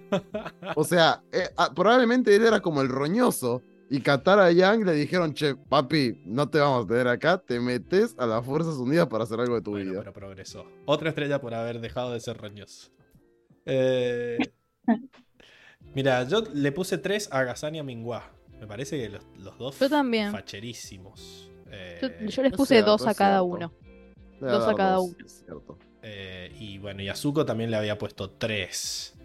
O 0.75 0.83
sea, 0.83 1.23
eh, 1.31 1.49
ah, 1.57 1.71
probablemente 1.75 2.35
él 2.35 2.45
era 2.45 2.59
como 2.61 2.81
el 2.81 2.89
roñoso. 2.89 3.61
Y 3.89 3.99
Katara 3.99 4.49
y 4.51 4.55
Yang 4.55 4.85
le 4.85 4.93
dijeron, 4.93 5.33
che, 5.33 5.55
papi, 5.55 6.21
no 6.25 6.47
te 6.49 6.59
vamos 6.59 6.85
a 6.85 6.87
tener 6.87 7.09
acá, 7.09 7.37
te 7.39 7.59
metes 7.59 8.15
a 8.17 8.25
las 8.25 8.45
Fuerzas 8.45 8.75
Unidas 8.75 9.07
para 9.07 9.25
hacer 9.25 9.37
algo 9.41 9.55
de 9.55 9.61
tu 9.61 9.71
Bueno, 9.71 9.91
vida. 9.91 9.99
pero 9.99 10.13
progresó. 10.13 10.65
Otra 10.85 11.09
estrella 11.09 11.41
por 11.41 11.53
haber 11.53 11.81
dejado 11.81 12.13
de 12.13 12.21
ser 12.21 12.37
roñoso. 12.37 12.89
Eh, 13.65 14.37
mira, 15.93 16.23
yo 16.23 16.41
le 16.53 16.71
puse 16.71 16.97
3 16.97 17.27
a 17.31 17.43
Gazan 17.43 17.75
y 17.75 17.79
a 17.79 17.83
Mingua. 17.83 18.31
Me 18.59 18.67
parece 18.67 18.97
que 18.97 19.09
los, 19.09 19.25
los 19.39 19.57
dos 19.57 19.79
Yo 19.79 19.89
también. 19.89 20.31
facherísimos. 20.31 21.51
Eh, 21.69 21.99
Yo, 22.01 22.07
yo 22.27 22.43
les 22.43 22.51
es 22.51 22.57
puse 22.57 22.81
dos 22.83 23.05
a 23.07 23.13
cada 23.13 23.41
uno. 23.43 23.73
Dos 24.39 24.67
a 24.67 24.73
cada 24.75 24.99
uno. 24.99 25.15
es 25.25 25.43
cierto. 25.45 25.77
Eh, 26.03 26.55
y 26.59 26.77
bueno, 26.79 27.01
y 27.01 27.09
a 27.09 27.15
Zuko 27.15 27.45
también 27.45 27.71
le 27.71 27.77
había 27.77 27.97
puesto 27.97 28.29
3. 28.31 29.15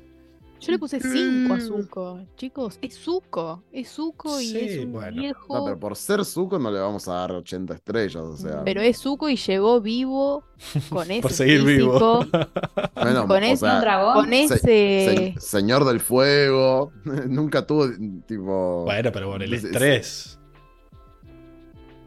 Yo 0.58 0.72
le 0.72 0.78
puse 0.78 0.98
5 1.00 1.52
a 1.52 1.56
Mm. 1.58 1.60
Zuko. 1.60 2.20
Chicos, 2.36 2.78
es 2.80 2.98
Zuko. 2.98 3.62
Es 3.72 3.90
Zuko 3.90 4.40
y 4.40 4.46
Sí, 4.46 4.58
es 4.58 4.84
un 4.86 4.92
bueno. 4.92 5.20
viejo. 5.20 5.54
No, 5.58 5.64
pero 5.66 5.78
por 5.78 5.94
ser 5.96 6.24
Zuko 6.24 6.58
no 6.58 6.70
le 6.70 6.78
vamos 6.80 7.06
a 7.08 7.12
dar 7.12 7.32
80 7.32 7.74
estrellas, 7.74 8.16
o 8.16 8.36
sea. 8.38 8.64
Pero 8.64 8.80
es 8.80 8.96
Zuko 8.98 9.28
y 9.28 9.36
llegó 9.36 9.82
vivo 9.82 10.44
con 10.90 11.10
ese 11.10 11.20
Por 11.22 11.32
seguir 11.32 11.62
vivo. 11.62 12.20
físico, 12.22 12.38
bueno, 12.94 13.26
con 13.28 13.44
ese- 13.44 13.56
sea, 13.66 13.80
dragón. 13.80 14.14
con 14.14 14.30
se- 14.30 14.44
ese. 14.44 14.58
se- 14.58 15.34
señor 15.38 15.84
del 15.84 16.00
fuego, 16.00 16.90
nunca 17.28 17.66
tuvo 17.66 17.88
tipo. 18.26 18.84
Bueno, 18.84 19.12
pero 19.12 19.30
por 19.30 19.42
el 19.42 19.52
Es- 19.52 19.62
es- 19.62 19.70
estrés. 19.70 20.38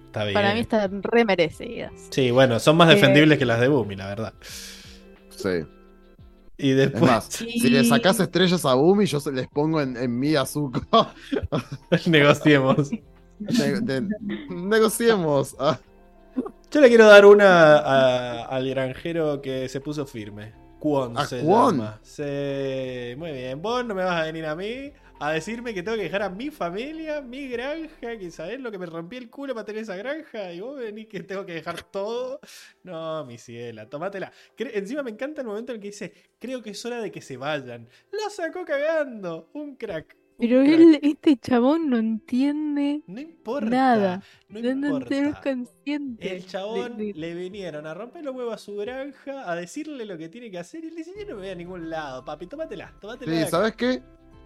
Está 0.09 0.23
bien. 0.23 0.33
Para 0.33 0.53
mí 0.55 0.61
están 0.61 1.03
re 1.03 1.23
merecidas. 1.23 1.91
Sí, 2.09 2.31
bueno, 2.31 2.59
son 2.59 2.77
más 2.77 2.89
Eh, 2.91 2.95
defendibles 2.95 3.38
que 3.38 3.45
las 3.45 3.59
de 3.59 3.67
Bumi, 3.67 3.95
la 3.95 4.07
verdad. 4.07 4.33
Sí. 5.29 5.49
Y 6.57 6.71
Es 6.71 6.77
después 6.77 7.23
si 7.29 7.69
le 7.69 7.83
sacás 7.85 8.19
estrellas 8.19 8.65
a 8.65 8.73
Bumi, 8.73 9.05
yo 9.05 9.19
se 9.19 9.31
les 9.31 9.47
pongo 9.47 9.81
en, 9.81 9.95
en 9.97 10.19
mi 10.19 10.33
Zuko. 10.45 10.81
negociemos. 12.07 12.89
Ne- 13.39 13.79
de- 13.81 14.07
negociemos. 14.49 15.55
Ah, 15.59 15.79
Yo 16.71 16.81
le 16.81 16.89
quiero 16.89 17.05
dar 17.07 17.25
una 17.25 17.77
a- 17.77 18.45
al 18.45 18.67
granjero 18.69 19.41
que 19.41 19.69
se 19.69 19.79
puso 19.79 20.05
firme. 20.05 20.53
Kwon 20.79 21.17
¿A 21.17 21.25
se 21.25 21.41
Kwon? 21.41 21.77
llama. 21.77 21.99
Se- 22.03 23.15
Muy 23.17 23.31
bien. 23.31 23.61
Vos 23.61 23.85
no 23.85 23.93
me 23.95 24.03
vas 24.03 24.21
a 24.21 24.25
venir 24.25 24.45
a 24.45 24.55
mí 24.55 24.91
a 25.19 25.31
decirme 25.33 25.73
que 25.73 25.83
tengo 25.83 25.98
que 25.98 26.03
dejar 26.03 26.22
a 26.23 26.30
mi 26.30 26.49
familia, 26.49 27.22
mi 27.22 27.48
granja, 27.49 28.17
que 28.17 28.31
sabés 28.31 28.59
lo 28.59 28.72
que 28.72 28.77
me 28.77 28.85
rompí 28.85 29.17
el 29.17 29.30
culo 29.30 29.53
para 29.53 29.65
tener 29.65 29.83
esa 29.83 29.95
granja, 29.98 30.53
y 30.53 30.61
vos 30.61 30.77
venís 30.80 31.07
que 31.07 31.19
tengo 31.22 31.45
que 31.45 31.53
dejar 31.53 31.83
todo. 31.83 32.39
No, 32.83 33.25
mi 33.25 33.38
ciela, 33.38 33.89
tomátela. 33.89 34.31
Cre- 34.57 34.72
Encima 34.73 35.03
me 35.03 35.11
encanta 35.11 35.41
el 35.41 35.48
momento 35.48 35.72
en 35.72 35.77
el 35.77 35.81
que 35.81 35.88
dice, 35.89 36.14
creo 36.39 36.61
que 36.61 36.69
es 36.72 36.85
hora 36.85 37.01
de 37.01 37.11
que 37.11 37.22
se 37.22 37.38
vayan. 37.38 37.88
Lo 38.11 38.30
sacó 38.30 38.64
cagando. 38.65 39.49
Un 39.53 39.75
crack. 39.75 40.15
un 40.38 40.48
Pero 40.48 40.61
crack. 40.64 40.73
él, 40.80 40.99
este 41.01 41.35
chabón 41.38 41.89
no 41.89 41.98
entiende 41.98 43.01
No 43.06 43.19
importa. 43.19 43.65
nada. 43.69 44.23
No 44.48 44.61
No, 44.61 44.73
no, 44.75 44.99
no 44.99 45.06
es 45.06 45.11
importa. 45.11 45.41
consciente. 45.41 46.33
El 46.35 46.45
chabón 46.45 46.95
de- 46.98 47.07
de- 47.07 47.14
le 47.19 47.33
vinieron 47.35 47.85
a 47.85 47.93
romper 47.93 48.23
los 48.23 48.33
huevos 48.33 48.53
a 48.53 48.57
su 48.57 48.73
granja, 48.77 49.51
a 49.51 49.56
decirle 49.57 50.06
lo 50.06 50.17
que 50.17 50.30
tiene 50.30 50.49
que 50.49 50.59
hacer, 50.59 50.83
y 50.85 50.88
él 50.88 50.95
dice, 50.95 51.11
yo 51.17 51.25
no 51.25 51.35
me 51.35 51.41
voy 51.41 51.49
a 51.49 51.56
ningún 51.56 51.89
lado, 51.89 52.23
papi, 52.23 52.48
tómatela, 52.48 52.95
tómatela. 53.01 53.33
sí, 53.33 53.39
acá". 53.41 53.49
¿sabes 53.49 53.75
qué? 53.75 54.01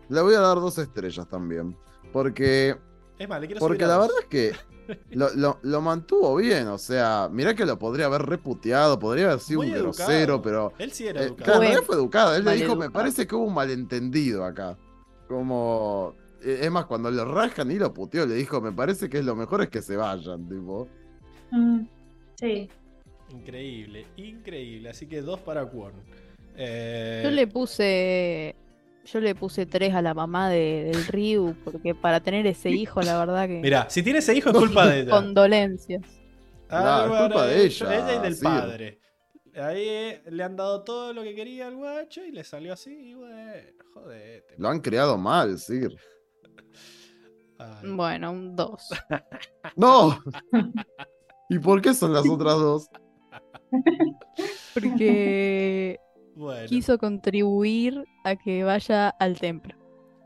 Le 0.10 0.22
voy 0.22 0.34
a 0.36 0.40
dar 0.40 0.58
dos 0.58 0.78
estrellas 0.78 1.28
también. 1.28 1.76
Porque, 2.12 2.76
Es 3.18 3.28
más, 3.30 3.42
le 3.42 3.48
quiero 3.48 3.60
porque 3.60 3.86
la 3.86 3.98
verdad 3.98 4.16
es 4.22 4.26
que 4.28 4.52
lo, 5.12 5.34
lo- 5.36 5.60
lo 5.62 5.82
mantuvo 5.82 6.36
bien. 6.36 6.68
O 6.68 6.78
sea, 6.78 7.30
mirá 7.32 7.56
que 7.56 7.66
lo 7.66 7.80
podría 7.80 8.06
haber 8.08 8.24
reputeado, 8.24 9.00
podría 9.00 9.26
haber 9.28 9.40
sido 9.40 9.60
Muy 9.62 9.70
un 9.72 9.76
educado. 9.78 10.10
grosero, 10.10 10.42
pero. 10.42 10.74
Él 10.78 10.92
sí 10.92 11.08
era 11.08 11.22
eh, 11.22 11.26
educado. 11.26 11.60
claro, 11.60 11.78
en 11.80 11.84
Fue 11.86 11.96
educado. 11.96 12.36
Él 12.36 12.46
le 12.46 12.56
dijo, 12.56 12.76
me 12.76 12.90
parece 12.92 13.26
que 13.26 13.36
hubo 13.36 13.46
un 13.46 13.54
malentendido 13.54 14.46
acá. 14.46 14.78
Como. 15.28 16.16
eh, 16.44 16.60
Es 16.64 16.72
más, 16.72 16.86
cuando 16.86 17.10
lo 17.10 17.26
rascan 17.26 17.72
y 17.72 17.80
lo 17.80 17.94
puteó, 17.94 18.26
le 18.26 18.36
dijo, 18.36 18.62
me 18.62 18.72
parece 18.72 19.10
que 19.10 19.20
es 19.20 19.26
lo 19.26 19.36
mejor 19.36 19.62
es 19.64 19.70
que 19.70 19.82
se 19.82 19.96
vayan, 19.96 20.48
tipo. 20.48 20.88
Mm. 21.52 21.82
Sí. 22.36 22.70
Increíble, 23.30 24.06
increíble. 24.18 24.90
Así 24.90 25.08
que 25.08 25.22
dos 25.22 25.40
para 25.40 25.66
Kwon. 25.66 25.94
Eh, 26.56 27.22
Yo 27.24 27.32
le 27.32 27.48
puse. 27.48 28.56
Yo 29.06 29.20
le 29.20 29.36
puse 29.36 29.66
tres 29.66 29.94
a 29.94 30.02
la 30.02 30.14
mamá 30.14 30.50
de- 30.50 30.86
del 30.92 31.06
Ryu, 31.08 31.56
porque 31.66 31.94
para 31.94 32.22
tener 32.22 32.48
ese 32.48 32.70
hijo, 32.70 33.02
la 33.02 33.18
verdad 33.20 33.48
que. 33.48 33.60
Mirá, 33.60 33.90
si 33.90 34.02
tiene 34.02 34.20
ese 34.20 34.34
hijo 34.36 34.50
es 34.52 34.56
culpa 34.58 34.88
de 34.88 35.02
ella. 35.02 35.12
Condolencias. 35.12 36.02
Claro, 36.68 36.88
es 36.88 37.12
Álvaro, 37.12 37.26
culpa 37.36 37.46
de 37.48 37.66
ella, 37.66 37.96
Ella 37.96 38.16
y 38.16 38.20
del 38.24 38.36
sí. 38.36 38.44
padre. 38.44 39.00
Ahí 39.56 39.86
eh, 39.88 40.24
le 40.32 40.44
han 40.44 40.56
dado 40.56 40.84
todo 40.84 41.14
lo 41.14 41.22
que 41.22 41.36
quería 41.36 41.68
al 41.68 41.76
guacho 41.76 42.26
y 42.26 42.32
le 42.32 42.44
salió 42.44 42.74
así. 42.74 42.92
Y 43.12 43.14
bueno, 43.14 43.54
jodete. 43.94 44.56
Lo 44.58 44.70
han 44.70 44.80
creado 44.80 45.16
mal, 45.18 45.60
Sir. 45.60 45.96
Ay. 47.60 47.90
Bueno, 47.92 48.32
un 48.32 48.56
2. 48.56 48.90
¡No! 49.76 50.18
¿Y 51.50 51.60
por 51.60 51.82
qué 51.82 51.94
son 51.94 52.14
las 52.14 52.28
otras 52.28 52.56
dos? 52.56 52.90
Porque 54.74 56.00
Quiso 56.68 56.98
contribuir 56.98 58.06
a 58.24 58.36
que 58.36 58.64
vaya 58.64 59.10
al 59.10 59.40
templo. 59.40 59.83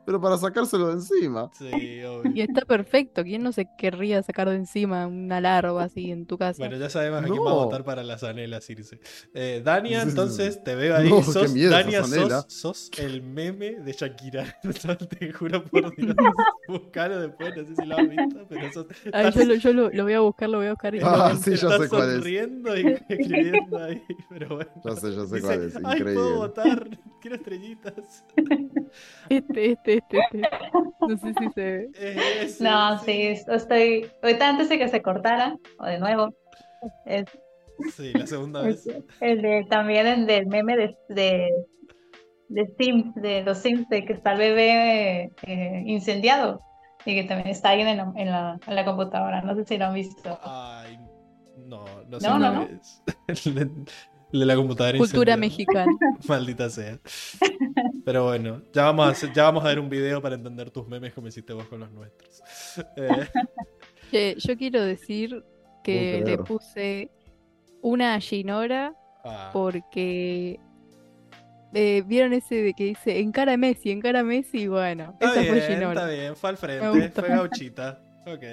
Pero 0.07 0.21
para 0.21 0.37
sacárselo 0.37 0.87
de 0.87 0.93
encima. 0.93 1.51
Sí, 1.57 1.65
obvio. 2.05 2.31
Y 2.33 2.39
está 2.39 2.61
perfecto. 2.61 3.23
¿Quién 3.25 3.43
no 3.43 3.51
se 3.51 3.67
querría 3.77 4.23
sacar 4.23 4.49
de 4.49 4.55
encima 4.55 5.05
una 5.05 5.41
larva 5.41 5.83
así 5.83 6.11
en 6.11 6.25
tu 6.25 6.37
casa? 6.37 6.59
Bueno, 6.59 6.77
ya 6.77 6.89
sabemos 6.89 7.19
a 7.19 7.23
quién 7.25 7.35
va 7.39 7.51
a 7.51 7.53
No. 7.55 7.65
votar 7.65 7.83
para 7.83 8.03
las 8.03 8.23
anelas, 8.23 8.69
Irse. 8.69 9.01
Eh, 9.33 9.61
Dania, 9.65 10.03
entonces, 10.03 10.63
te 10.63 10.75
veo 10.75 10.95
ahí. 10.95 11.09
No, 11.09 11.17
qué 11.17 11.23
sos, 11.25 11.51
miedo 11.53 11.71
Dania, 11.71 12.03
sos, 12.05 12.45
sos 12.47 12.91
el 12.99 13.21
meme 13.21 13.81
de 13.81 13.91
Shakira. 13.91 14.45
te 15.19 15.33
juro 15.33 15.65
por 15.65 15.93
Dios. 15.93 16.15
Buscalo 16.69 17.19
después, 17.19 17.53
no 17.57 17.65
sé 17.65 17.75
si 17.75 17.85
lo 17.85 17.97
has 17.97 18.09
visto, 18.09 18.45
pero 18.47 18.71
sos. 18.71 18.85
Ay, 19.11 19.31
yo, 19.33 19.43
lo, 19.43 19.55
yo 19.55 19.73
lo, 19.73 19.89
lo 19.89 20.03
voy 20.03 20.13
a 20.13 20.19
buscar, 20.21 20.47
lo 20.49 20.59
voy 20.59 20.67
a 20.67 20.71
buscar 20.71 20.95
y 20.95 20.99
Ah, 21.03 21.35
sí, 21.35 21.49
ya 21.49 21.55
estás 21.67 21.81
sé 21.81 21.89
cuál 21.89 22.07
es. 22.07 22.13
sonriendo 22.15 22.77
y 22.77 22.95
escribiendo 23.09 23.83
ahí, 23.83 24.01
pero 24.29 24.55
bueno. 24.55 24.71
Ya 24.85 24.95
sé, 24.95 25.11
ya 25.13 25.25
sé 25.25 25.35
Dice, 25.35 25.41
cuál 25.47 25.63
es. 25.63 25.75
Ay, 25.75 25.81
puedo 25.81 25.93
Increíble. 25.97 26.21
votar, 26.37 26.89
quiero 27.19 27.35
estrellitas. 27.35 28.23
Este, 29.29 29.71
este, 29.71 29.96
este, 29.97 30.19
este. 30.19 30.41
No 31.07 31.17
sé 31.17 31.33
si 31.39 31.49
se 31.53 31.61
ve. 31.61 31.89
Ese, 32.41 32.63
No, 32.63 32.99
sí, 32.99 33.33
estoy. 33.47 34.07
Ahorita 34.21 34.49
antes 34.49 34.69
de 34.69 34.77
que 34.77 34.87
se 34.89 35.01
cortara, 35.01 35.55
o 35.79 35.85
de 35.85 35.99
nuevo, 35.99 36.33
es, 37.05 37.25
Sí, 37.95 38.11
la 38.13 38.25
segunda 38.25 38.61
vez. 38.61 38.87
el 39.21 39.41
de 39.41 39.65
también 39.69 40.07
el 40.07 40.25
del 40.25 40.47
meme 40.47 40.75
de, 40.75 40.95
de, 41.09 41.49
de 42.49 42.67
Sims, 42.79 43.13
de 43.15 43.43
los 43.43 43.59
Sims, 43.59 43.87
de 43.89 44.03
que 44.05 44.13
está 44.13 44.31
el 44.33 44.39
bebé 44.39 45.31
eh, 45.43 45.83
incendiado 45.85 46.59
y 47.05 47.13
que 47.15 47.23
también 47.27 47.49
está 47.49 47.69
ahí 47.69 47.81
en, 47.81 47.97
la- 47.97 48.11
en 48.15 48.31
la, 48.31 48.59
en 48.65 48.75
la 48.75 48.83
computadora. 48.85 49.41
No 49.41 49.55
sé 49.55 49.63
si 49.65 49.77
lo 49.77 49.85
han 49.85 49.93
visto. 49.93 50.39
Ay, 50.43 50.97
no, 51.65 51.85
no 52.09 52.19
sé 52.19 52.27
No, 52.27 52.67
el 53.27 54.39
de 54.41 54.45
la 54.45 54.55
computadora 54.55 54.97
Cultura 54.97 55.35
incendiada. 55.35 55.37
mexicana. 55.37 55.91
Maldita 56.27 56.69
sea. 56.69 56.97
Pero 58.07 58.23
bueno, 58.23 58.61
ya 58.71 58.85
vamos, 58.85 59.05
a 59.05 59.09
hacer- 59.09 59.33
ya 59.33 59.43
vamos 59.43 59.65
a 59.65 59.67
ver 59.67 59.81
un 59.81 59.89
video 59.89 60.21
para 60.21 60.35
entender 60.35 60.71
tus 60.71 60.87
memes 60.87 61.13
como 61.13 61.27
hiciste 61.27 61.51
vos 61.51 61.65
con 61.67 61.81
los 61.81 61.91
nuestros. 61.91 62.41
Eh, 62.95 63.27
Che, 64.09 64.35
yo 64.37 64.55
quiero 64.55 64.81
decir 64.81 65.43
que 65.83 66.23
le 66.25 66.37
puse 66.37 67.09
una 67.81 68.13
a 68.15 68.21
Ginora 68.21 68.95
ah, 69.25 69.49
porque 69.51 70.57
eh, 71.73 72.01
vieron 72.05 72.31
ese 72.31 72.55
de 72.55 72.73
que 72.73 72.85
dice 72.85 73.19
encara 73.19 73.55
a 73.55 73.57
Messi, 73.57 73.91
encara 73.91 74.21
a 74.21 74.23
Messi, 74.23 74.67
bueno, 74.69 75.11
está 75.19 75.31
esa 75.33 75.41
bien, 75.41 75.47
fue 75.49 75.57
está 75.57 75.73
Ginora. 75.73 76.07
bien, 76.07 76.35
fue 76.37 76.49
al 76.51 76.57
frente, 76.57 77.09
fue 77.11 77.27
gauchita. 77.27 78.01
Ok. 78.25 78.43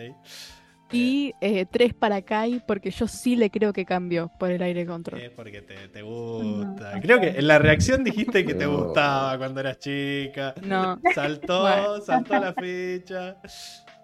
Y 0.95 1.35
eh, 1.41 1.67
tres 1.71 1.93
para 1.95 2.23
Kai 2.23 2.63
porque 2.67 2.91
yo 2.91 3.07
sí 3.09 3.37
le 3.37 3.51
creo 3.51 3.73
que 3.73 3.85
cambió 3.85 4.31
por 4.39 4.51
el 4.51 4.63
aire 4.63 4.87
control. 4.87 5.21
Es 5.21 5.31
porque 5.31 5.63
te, 5.63 5.89
te 5.89 6.03
gusta. 6.03 7.01
Creo 7.01 7.21
que 7.21 7.29
en 7.31 7.47
la 7.49 7.59
reacción 7.59 8.05
dijiste 8.05 8.45
que 8.45 8.55
te 8.55 8.67
gustaba 8.67 9.37
cuando 9.39 9.61
eras 9.61 9.79
chica. 9.79 10.55
No, 10.63 11.01
Saltó, 11.15 11.63
Bueno. 11.63 12.01
saltó 12.01 12.39
la 12.39 12.55
ficha. 12.55 13.37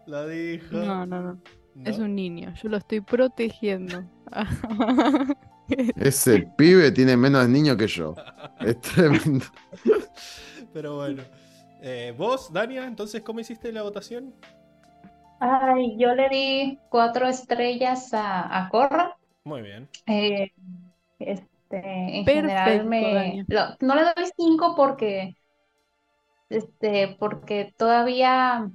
Lo 0.07 0.27
dijo. 0.29 0.77
no, 0.77 1.07
no, 1.07 1.23
no. 1.23 1.41
Es 1.85 1.99
un 1.99 2.15
niño, 2.15 2.53
yo 2.61 2.69
lo 2.69 2.77
estoy 2.79 3.01
protegiendo. 3.01 4.05
Ese 5.97 6.49
pibe 6.59 6.91
tiene 6.91 7.17
menos 7.17 7.49
niño 7.49 7.77
que 7.77 7.87
yo. 7.87 8.15
Es 8.61 8.81
tremendo. 8.95 9.47
Pero 10.73 10.97
bueno. 10.97 11.23
Eh, 11.83 12.13
¿Vos, 12.17 12.53
Dania, 12.53 12.85
entonces 12.85 13.23
cómo 13.23 13.41
hiciste 13.41 13.73
la 13.73 13.83
votación? 13.83 14.35
Ay, 15.41 15.97
yo 15.99 16.15
le 16.15 16.29
di 16.29 16.79
cuatro 16.89 17.27
estrellas 17.29 18.13
a, 18.15 18.65
a 18.67 18.69
Korra. 18.69 19.19
Muy 19.45 19.61
bien. 19.63 19.89
Eh, 20.07 20.51
este, 21.19 21.79
en 22.19 22.27
Perfecto, 22.27 22.27
general 22.29 22.87
me 22.87 23.45
lo- 23.49 23.77
no 23.81 23.95
le 23.97 24.03
doy 24.05 24.27
cinco 24.37 24.75
porque 24.77 25.37
este 26.49 27.17
porque 27.19 27.73
todavía 27.77 28.69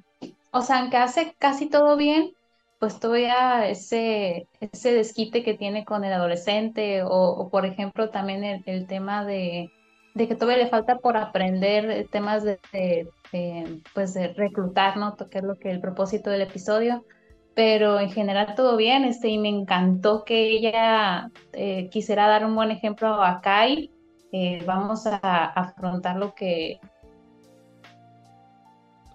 o 0.51 0.61
sea 0.61 0.79
aunque 0.79 0.97
hace 0.97 1.35
casi 1.39 1.69
todo 1.69 1.97
bien 1.97 2.31
pues 2.79 2.99
todavía 2.99 3.67
ese 3.69 4.47
ese 4.59 4.93
desquite 4.93 5.43
que 5.43 5.55
tiene 5.55 5.85
con 5.85 6.03
el 6.05 6.13
adolescente 6.13 7.03
o, 7.03 7.09
o, 7.09 7.49
por 7.49 7.65
ejemplo 7.65 8.09
también 8.11 8.43
el, 8.43 8.63
el 8.65 8.87
tema 8.87 9.25
de, 9.25 9.73
de 10.13 10.27
que 10.27 10.35
todavía 10.35 10.63
le 10.63 10.69
falta 10.69 10.97
por 10.99 11.17
aprender 11.17 12.07
temas 12.11 12.43
de, 12.43 12.59
de- 12.73 13.09
de, 13.35 13.81
pues 13.93 14.13
de 14.13 14.29
reclutar 14.29 14.97
no 14.97 15.15
que 15.15 15.39
es 15.39 15.43
lo 15.43 15.55
que 15.55 15.71
el 15.71 15.81
propósito 15.81 16.29
del 16.29 16.41
episodio 16.41 17.03
pero 17.55 18.01
en 18.01 18.11
general 18.11 18.53
todo 18.53 18.75
bien, 18.75 19.05
este, 19.05 19.29
y 19.29 19.37
me 19.37 19.47
encantó 19.49 20.25
que 20.25 20.49
ella 20.49 21.31
eh, 21.53 21.89
quisiera 21.89 22.27
dar 22.27 22.45
un 22.45 22.53
buen 22.53 22.69
ejemplo 22.69 23.23
a 23.23 23.39
Kai. 23.41 23.89
Eh, 24.33 24.61
vamos 24.65 25.07
a 25.07 25.45
afrontar 25.45 26.17
lo 26.17 26.35
que... 26.35 26.81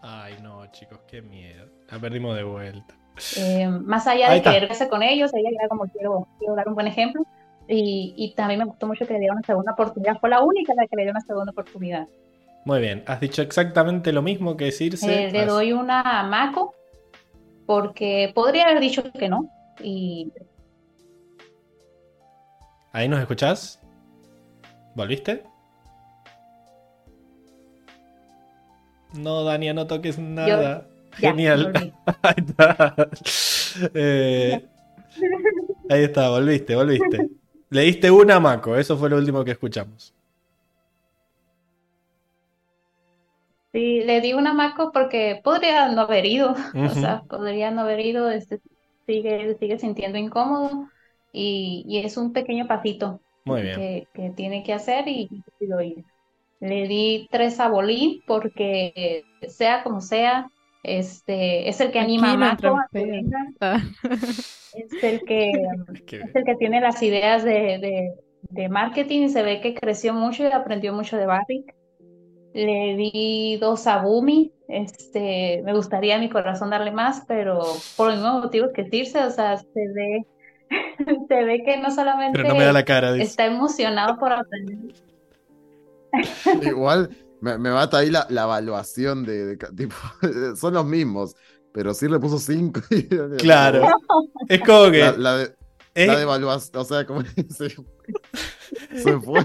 Ay, 0.00 0.36
no, 0.42 0.66
chicos, 0.72 1.00
qué 1.06 1.20
miedo. 1.20 1.66
La 1.90 1.98
perdimos 1.98 2.34
de 2.34 2.42
vuelta. 2.42 2.94
eh, 3.36 3.68
más 3.68 4.06
allá 4.06 4.30
de 4.30 4.38
está. 4.38 4.52
querer 4.52 4.68
verse 4.70 4.88
con 4.88 5.02
ellos, 5.02 5.30
ella 5.34 5.50
era 5.52 5.68
como 5.68 5.84
quiero, 5.84 6.26
quiero 6.38 6.54
dar 6.56 6.66
un 6.66 6.74
buen 6.74 6.86
ejemplo. 6.86 7.22
Y, 7.68 8.14
y 8.16 8.34
también 8.34 8.60
me 8.60 8.64
gustó 8.64 8.86
mucho 8.86 9.06
que 9.06 9.12
le 9.12 9.20
diera 9.20 9.34
una 9.34 9.46
segunda 9.46 9.72
oportunidad. 9.72 10.18
Fue 10.18 10.30
la 10.30 10.42
única 10.42 10.72
la 10.74 10.86
que 10.86 10.96
le 10.96 11.02
dio 11.02 11.10
una 11.10 11.20
segunda 11.20 11.52
oportunidad. 11.52 12.08
Muy 12.64 12.80
bien, 12.80 13.02
has 13.06 13.20
dicho 13.20 13.42
exactamente 13.42 14.12
lo 14.12 14.22
mismo 14.22 14.56
que 14.56 14.66
decirse. 14.66 15.26
Eh, 15.26 15.32
le 15.32 15.46
doy 15.46 15.72
una 15.72 16.00
a 16.00 16.22
Mako 16.24 16.74
porque 17.66 18.32
podría 18.34 18.64
haber 18.66 18.80
dicho 18.80 19.02
que 19.12 19.28
no. 19.28 19.48
Y 19.82 20.30
¿Ahí 22.92 23.08
nos 23.08 23.20
escuchás? 23.20 23.80
¿Volviste? 24.94 25.44
No, 29.14 29.44
Dania, 29.44 29.72
no 29.72 29.86
toques 29.86 30.18
nada. 30.18 30.86
Genial. 31.12 31.72
Ahí 32.22 32.34
está. 32.36 32.94
Eh, 33.94 34.66
ahí 35.88 36.02
está, 36.02 36.28
volviste, 36.28 36.74
volviste. 36.74 37.30
Le 37.70 37.82
diste 37.82 38.10
una 38.10 38.36
a 38.36 38.40
Mako, 38.40 38.76
eso 38.76 38.96
fue 38.96 39.08
lo 39.08 39.16
último 39.16 39.44
que 39.44 39.52
escuchamos. 39.52 40.12
Sí, 43.72 44.00
le 44.02 44.20
di 44.20 44.32
una 44.32 44.52
Mako 44.52 44.90
porque 44.92 45.40
podría 45.44 45.88
no 45.92 46.02
haber 46.02 46.26
ido, 46.26 46.54
o 46.82 46.94
sea, 46.94 47.22
podría 47.28 47.70
no 47.70 47.82
haber 47.82 48.00
ido, 48.00 48.28
este, 48.30 48.60
sigue, 49.06 49.56
sigue 49.58 49.78
sintiendo 49.78 50.18
incómodo 50.18 50.88
y, 51.30 51.84
y 51.86 51.98
es 52.04 52.16
un 52.16 52.32
pequeño 52.32 52.66
pasito 52.66 53.22
Muy 53.44 53.62
bien. 53.62 53.86
que, 53.86 54.08
que 54.12 54.30
tiene 54.30 54.64
que 54.64 54.72
hacer 54.72 55.06
y, 55.06 55.28
y 55.30 55.42
decidió 55.46 55.80
ir. 55.82 56.04
Le 56.60 56.88
di 56.88 57.28
tres 57.30 57.60
a 57.60 57.68
Bolín 57.68 58.22
porque 58.26 59.26
sea 59.48 59.84
como 59.84 60.00
sea, 60.00 60.50
este, 60.82 61.68
es 61.68 61.80
el 61.80 61.92
que 61.92 62.00
anima 62.00 62.32
a 62.32 62.34
Aquí 62.34 62.36
no 62.36 62.56
Mako 62.56 62.76
a 62.76 62.86
que 62.94 63.00
trompea. 63.00 63.06
venga, 63.06 63.38
Ah, 63.60 63.80
es 64.72 65.02
el 65.02 65.24
que, 65.24 65.50
Es 65.92 66.02
que- 66.04 66.28
es 66.28 66.34
el 66.34 66.44
que 66.44 66.56
tiene 66.56 66.80
las 66.80 67.02
ideas 67.02 67.44
de, 67.44 67.52
de, 67.78 68.14
de 68.42 68.68
marketing 68.68 69.22
y 69.22 69.28
se 69.30 69.42
ve 69.42 69.60
que 69.60 69.74
creció 69.74 70.14
mucho 70.14 70.44
y 70.44 70.46
aprendió 70.52 70.92
mucho 70.92 71.16
de 71.16 71.26
Barrick. 71.26 71.74
Le 72.54 72.96
di 72.96 73.56
dos 73.60 73.86
a 73.86 74.02
Bumi. 74.02 74.52
Este, 74.68 75.62
me 75.64 75.74
gustaría 75.74 76.16
a 76.16 76.18
mi 76.18 76.28
corazón 76.30 76.70
darle 76.70 76.92
más, 76.92 77.24
pero 77.26 77.60
por 77.96 78.08
los 78.08 78.16
mismos 78.16 78.44
motivos 78.44 78.70
que 78.74 78.84
Tirse, 78.84 79.24
o 79.24 79.30
sea, 79.30 79.58
se 79.58 79.66
ve, 79.74 80.26
se 81.28 81.44
ve 81.44 81.62
que 81.64 81.76
no 81.78 81.90
solamente 81.90 82.38
Pero 82.38 82.48
no 82.48 82.54
me 82.56 82.64
da 82.64 82.72
la 82.72 82.84
cara, 82.84 83.12
dice. 83.12 83.26
está 83.26 83.46
emocionado 83.46 84.18
por 84.18 84.32
aprender. 84.32 84.94
Igual 86.62 87.10
me, 87.40 87.58
me 87.58 87.70
mata 87.70 87.98
ahí 87.98 88.10
la, 88.10 88.26
la 88.30 88.42
evaluación 88.42 89.24
de, 89.24 89.56
tipo, 89.76 89.94
son 90.56 90.74
los 90.74 90.84
mismos, 90.84 91.34
pero 91.72 91.94
sí 91.94 92.08
le 92.08 92.18
puso 92.18 92.38
5. 92.38 92.80
Claro. 93.38 93.88
Es 94.48 94.60
como 94.60 94.90
que. 94.90 94.98
La, 94.98 95.12
la 95.12 95.36
de, 95.36 95.54
es, 95.94 96.06
la 96.06 96.16
de 96.16 96.22
evaluación, 96.22 96.82
o 96.82 96.84
sea, 96.84 97.06
como 97.06 97.22
se, 97.22 97.74
se 98.94 99.18
fue. 99.20 99.40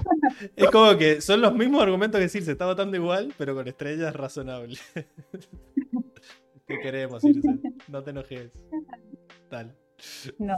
es 0.56 0.70
como 0.70 0.96
que 0.96 1.20
son 1.20 1.40
los 1.40 1.54
mismos 1.54 1.82
argumentos 1.82 2.18
que 2.18 2.24
decir, 2.24 2.44
se 2.44 2.52
está 2.52 2.66
votando 2.66 2.96
igual, 2.96 3.32
pero 3.38 3.54
con 3.54 3.68
estrellas 3.68 4.14
razonables. 4.14 4.80
Te 6.66 6.80
queremos, 6.80 7.22
Irse. 7.22 7.60
No 7.86 8.02
te 8.02 8.10
enojes. 8.10 8.50
Tal. 9.48 9.72
No. 10.38 10.56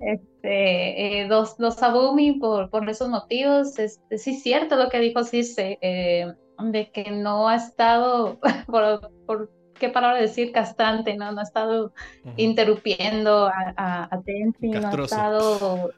Este, 0.00 1.20
eh, 1.20 1.28
dos, 1.28 1.58
dos 1.58 1.82
Abumi 1.82 2.40
por, 2.40 2.70
por 2.70 2.88
esos 2.88 3.10
motivos. 3.10 3.78
Este, 3.78 4.16
sí 4.16 4.30
es 4.36 4.42
cierto 4.42 4.76
lo 4.76 4.88
que 4.88 5.00
dijo 5.00 5.22
Circe, 5.22 5.78
eh, 5.82 6.32
de 6.58 6.90
que 6.90 7.10
no 7.10 7.48
ha 7.48 7.56
estado, 7.56 8.40
por, 8.66 9.12
por 9.26 9.50
qué 9.78 9.90
palabra 9.90 10.20
decir, 10.20 10.50
castrante, 10.50 11.14
¿no? 11.16 11.30
No 11.32 11.40
ha 11.40 11.44
estado 11.44 11.92
Ujú. 12.24 12.34
interrumpiendo 12.36 13.48
a, 13.48 13.74
a, 13.76 14.14
a 14.14 14.22
Tenzin, 14.22 14.70
no 14.70 14.88
ha 14.88 15.04
estado 15.04 15.92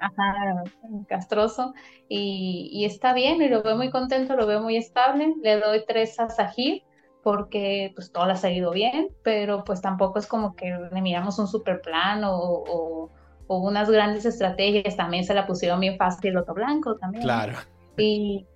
ajá, 0.00 0.64
castroso. 1.08 1.74
Y, 2.08 2.70
y 2.72 2.84
está 2.84 3.12
bien, 3.14 3.40
y 3.42 3.48
lo 3.48 3.62
veo 3.62 3.76
muy 3.76 3.90
contento, 3.90 4.36
lo 4.36 4.46
veo 4.46 4.60
muy 4.60 4.76
estable. 4.76 5.34
Le 5.42 5.60
doy 5.60 5.84
tres 5.86 6.18
a 6.20 6.28
Sahir 6.28 6.82
porque 7.22 7.92
pues 7.94 8.10
todo 8.10 8.26
le 8.26 8.32
ha 8.32 8.36
salido 8.36 8.72
bien, 8.72 9.08
pero 9.22 9.62
pues 9.64 9.80
tampoco 9.80 10.18
es 10.18 10.26
como 10.26 10.56
que 10.56 10.76
le 10.92 11.00
miramos 11.00 11.38
un 11.38 11.46
super 11.46 11.80
plan 11.80 12.24
o, 12.24 12.36
o, 12.36 13.10
o 13.46 13.58
unas 13.58 13.88
grandes 13.90 14.24
estrategias. 14.24 14.96
También 14.96 15.24
se 15.24 15.34
la 15.34 15.46
pusieron 15.46 15.78
bien 15.80 15.96
fácil 15.96 16.28
el 16.28 16.34
Loto 16.34 16.52
Blanco 16.52 16.96
también. 16.96 17.22
Claro. 17.22 17.54
Y, 17.96 18.46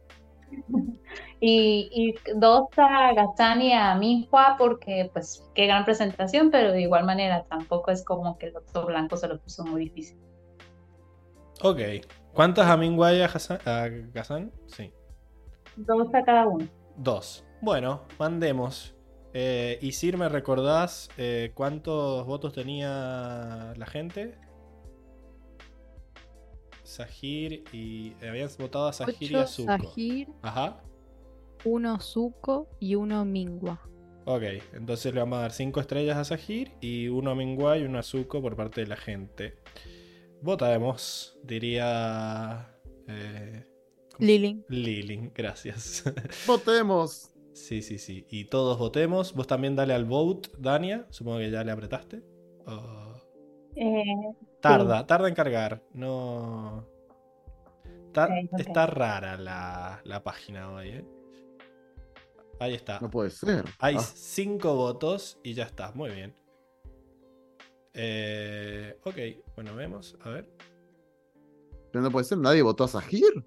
y, 1.41 1.89
y 1.93 2.15
dos 2.35 2.69
a 2.77 3.13
Gazán 3.15 3.63
y 3.63 3.73
a 3.73 3.95
Minhua 3.95 4.57
porque 4.59 5.11
pues 5.13 5.49
qué 5.55 5.67
gran 5.67 5.85
presentación, 5.85 6.51
pero 6.51 6.73
de 6.73 6.83
igual 6.83 7.05
manera 7.05 7.45
tampoco 7.45 7.91
es 7.91 8.05
como 8.05 8.37
que 8.39 8.47
el 8.47 8.55
Loto 8.55 8.87
Blanco 8.87 9.17
se 9.17 9.29
lo 9.29 9.39
puso 9.39 9.65
muy 9.65 9.83
difícil. 9.85 10.19
Ok. 11.63 11.81
¿Cuántas 12.33 12.67
a 12.69 12.77
Mingway 12.77 13.23
a 13.23 13.27
Hassan- 13.29 13.61
a 13.67 13.89
Gazan? 14.13 14.53
Sí. 14.67 14.93
Dos 15.77 16.09
a 16.15 16.23
cada 16.23 16.47
uno. 16.47 16.67
Dos. 16.97 17.45
Bueno, 17.63 18.03
mandemos. 18.19 18.95
Eh, 19.33 19.79
y 19.83 19.93
Sir, 19.93 20.17
¿me 20.17 20.29
recordás 20.29 21.09
eh, 21.19 21.53
cuántos 21.55 22.27
votos 22.27 22.53
tenía 22.53 23.73
la 23.77 23.87
gente? 23.87 24.39
Sahir 26.83 27.65
y. 27.73 28.13
eh, 28.21 28.29
habías 28.29 28.57
votado 28.59 28.87
a 28.89 28.93
Sahir 28.93 29.33
y 29.33 29.35
a 29.35 29.47
Zuko. 29.47 29.73
Sahir, 29.73 30.29
Ajá. 30.43 30.81
uno 31.65 31.99
Zuko 32.01 32.69
y 32.79 32.95
uno 32.95 33.25
Mingua. 33.25 33.81
Ok, 34.25 34.43
entonces 34.73 35.13
le 35.15 35.21
vamos 35.21 35.39
a 35.39 35.43
dar 35.43 35.53
5 35.53 35.81
estrellas 35.81 36.17
a 36.17 36.25
Sahir 36.25 36.73
y 36.81 37.09
uno 37.09 37.31
a 37.31 37.35
Mingwa 37.35 37.79
y 37.79 37.85
uno 37.85 37.99
a 37.99 38.03
Zuko 38.03 38.41
por 38.43 38.57
parte 38.57 38.81
de 38.83 38.87
la 38.89 38.97
gente. 38.97 39.57
Votemos, 40.47 41.37
diría. 41.43 42.73
Eh, 43.09 43.65
Lilin. 44.21 44.65
Lilin, 44.69 45.33
gracias. 45.35 46.05
Votemos. 46.47 47.31
sí, 47.53 47.83
sí, 47.83 47.99
sí. 47.99 48.25
Y 48.31 48.45
todos 48.45 48.79
votemos. 48.79 49.35
Vos 49.35 49.49
también 49.49 49.75
dale 49.75 49.93
al 49.93 50.05
vote, 50.05 50.51
Dania. 50.59 51.05
Supongo 51.11 51.39
que 51.39 51.51
ya 51.51 51.65
le 51.65 51.73
apretaste. 51.73 52.23
Eh, 53.75 54.05
Tarda, 54.61 55.05
tarda 55.07 55.29
en 55.29 55.35
cargar. 55.35 55.83
No. 55.93 56.89
Está 58.57 58.87
rara 58.87 59.37
la, 59.37 60.01
la 60.05 60.23
página 60.23 60.73
hoy, 60.73 60.89
¿eh? 60.91 61.05
Ahí 62.61 62.75
está. 62.75 63.01
No 63.01 63.11
puede 63.11 63.31
ser. 63.31 63.65
Hay 63.81 63.97
Ah, 63.97 64.01
5 64.01 64.75
votos 64.77 65.39
y 65.43 65.55
ya 65.55 65.65
está. 65.65 65.91
Muy 65.93 66.11
bien. 66.11 66.35
Eh, 67.99 68.99
ok, 69.05 69.17
bueno, 69.55 69.75
vemos. 69.75 70.17
A 70.21 70.29
ver. 70.31 70.49
pero 71.91 72.03
no 72.05 72.11
puede 72.11 72.25
ser. 72.27 72.37
Nadie 72.39 72.61
votó 72.63 72.85
a 72.85 72.89
Sahir. 72.89 73.45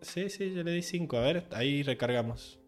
Sí, 0.00 0.28
sí, 0.30 0.54
yo 0.54 0.62
le 0.62 0.70
di 0.72 0.82
5. 0.82 1.16
A 1.16 1.20
ver, 1.20 1.46
ahí 1.52 1.82
recargamos. 1.82 2.60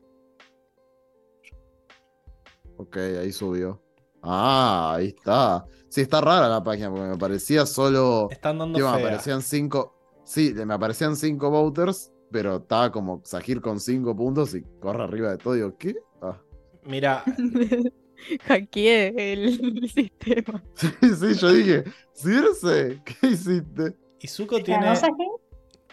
Ok, 2.76 2.96
ahí 2.96 3.32
subió. 3.32 3.82
Ah, 4.22 4.94
ahí 4.96 5.08
está. 5.08 5.64
Sí, 5.88 6.02
está 6.02 6.20
rara 6.20 6.48
la 6.48 6.62
página 6.62 6.90
porque 6.90 7.06
me 7.08 7.16
parecía 7.16 7.64
solo. 7.64 8.28
Están 8.30 8.58
dando 8.58 8.76
Tío, 8.76 8.90
me 8.90 8.96
fea. 8.98 9.06
aparecían 9.06 9.40
cinco. 9.42 9.94
Sí, 10.24 10.52
me 10.54 10.74
aparecían 10.74 11.16
cinco 11.16 11.48
voters, 11.50 12.12
pero 12.30 12.56
estaba 12.56 12.90
como 12.90 13.22
Sahir 13.24 13.60
con 13.60 13.78
cinco 13.80 14.14
puntos 14.16 14.54
y 14.54 14.62
corre 14.80 15.04
arriba 15.04 15.30
de 15.30 15.38
todo. 15.38 15.54
Digo, 15.54 15.76
¿qué? 15.78 15.94
Ah. 16.20 16.38
Mira, 16.84 17.22
Hackeé 18.46 19.32
el 19.32 19.88
sistema. 19.94 20.62
Sí, 20.74 20.88
sí, 21.00 21.34
yo 21.34 21.52
dije, 21.52 21.84
Circe, 22.14 23.00
¿qué 23.04 23.26
hiciste? 23.28 23.94
y 24.20 24.28
Zuko 24.28 24.56
¿ganó 24.56 24.64
tiene. 24.64 24.94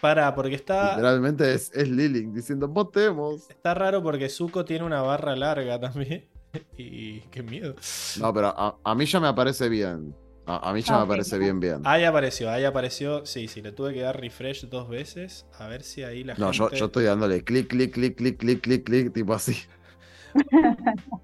Para, 0.00 0.34
porque 0.34 0.56
está. 0.56 0.90
Literalmente 0.90 1.54
es, 1.54 1.70
es 1.74 1.88
diciendo, 2.34 2.68
votemos. 2.68 3.48
Está 3.48 3.74
raro 3.74 4.02
porque 4.02 4.28
Zuko 4.28 4.64
tiene 4.64 4.84
una 4.84 5.00
barra 5.02 5.34
larga 5.36 5.80
también. 5.80 6.28
Y 6.78 7.20
qué 7.32 7.42
miedo. 7.42 7.74
No, 8.20 8.32
pero 8.32 8.46
a, 8.48 8.78
a 8.84 8.94
mí 8.94 9.06
ya 9.06 9.18
me 9.18 9.26
aparece 9.26 9.68
bien. 9.68 10.14
A, 10.46 10.70
a 10.70 10.72
mí 10.72 10.82
ya 10.82 10.94
Ah, 10.94 10.98
me 10.98 11.02
ok. 11.04 11.08
aparece 11.08 11.36
bien, 11.38 11.58
bien. 11.58 11.80
Ahí 11.84 12.04
apareció, 12.04 12.48
ahí 12.50 12.64
apareció. 12.64 13.26
Sí, 13.26 13.48
sí, 13.48 13.60
le 13.60 13.72
tuve 13.72 13.92
que 13.92 14.02
dar 14.02 14.20
refresh 14.20 14.66
dos 14.68 14.88
veces. 14.88 15.46
A 15.58 15.66
ver 15.66 15.82
si 15.82 16.04
ahí 16.04 16.22
la 16.22 16.34
No, 16.34 16.52
yo, 16.52 16.66
gente. 16.66 16.78
yo 16.78 16.86
estoy 16.86 17.04
dándole 17.06 17.42
clic, 17.42 17.66
clic, 17.68 17.92
clic, 17.94 18.16
clic, 18.16 18.38
clic, 18.38 18.60
clic, 18.60 18.84
clic, 18.84 19.12
tipo 19.12 19.34
así. 19.34 19.56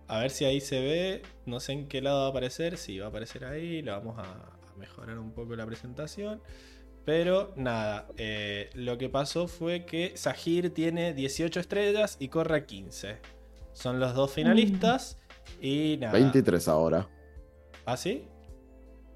A 0.09 0.21
ver 0.21 0.31
si 0.31 0.45
ahí 0.45 0.61
se 0.61 0.81
ve. 0.81 1.23
No 1.47 1.61
sé 1.61 1.73
en 1.73 1.89
qué 1.89 2.01
lado 2.01 2.21
va 2.21 2.27
a 2.27 2.31
aparecer. 2.31 2.77
Si 2.77 2.99
va 2.99 3.07
a 3.07 3.09
aparecer 3.09 3.45
ahí. 3.45 3.83
Le 3.83 3.91
vamos 3.91 4.19
a, 4.19 4.23
a 4.23 4.77
mejorar 4.77 5.19
un 5.19 5.33
poco 5.33 5.57
la 5.57 5.67
presentación. 5.67 6.41
Pero 7.05 7.53
nada. 7.57 8.09
eh, 8.17 8.71
lo 8.75 8.99
que 8.99 9.09
pasó 9.09 9.49
fue 9.49 9.85
que 9.87 10.13
Sahir 10.17 10.73
tiene 10.75 11.15
18 11.15 11.61
estrellas 11.61 12.17
y 12.21 12.29
corre 12.29 12.57
a 12.59 12.67
15. 12.67 13.19
Son 13.73 13.99
los 14.01 14.15
dos 14.15 14.33
finalistas. 14.33 15.19
Y 15.61 15.97
nada. 16.01 16.13
23 16.13 16.69
ahora. 16.69 17.09
¿Ah, 17.87 17.97
sí? 17.97 18.29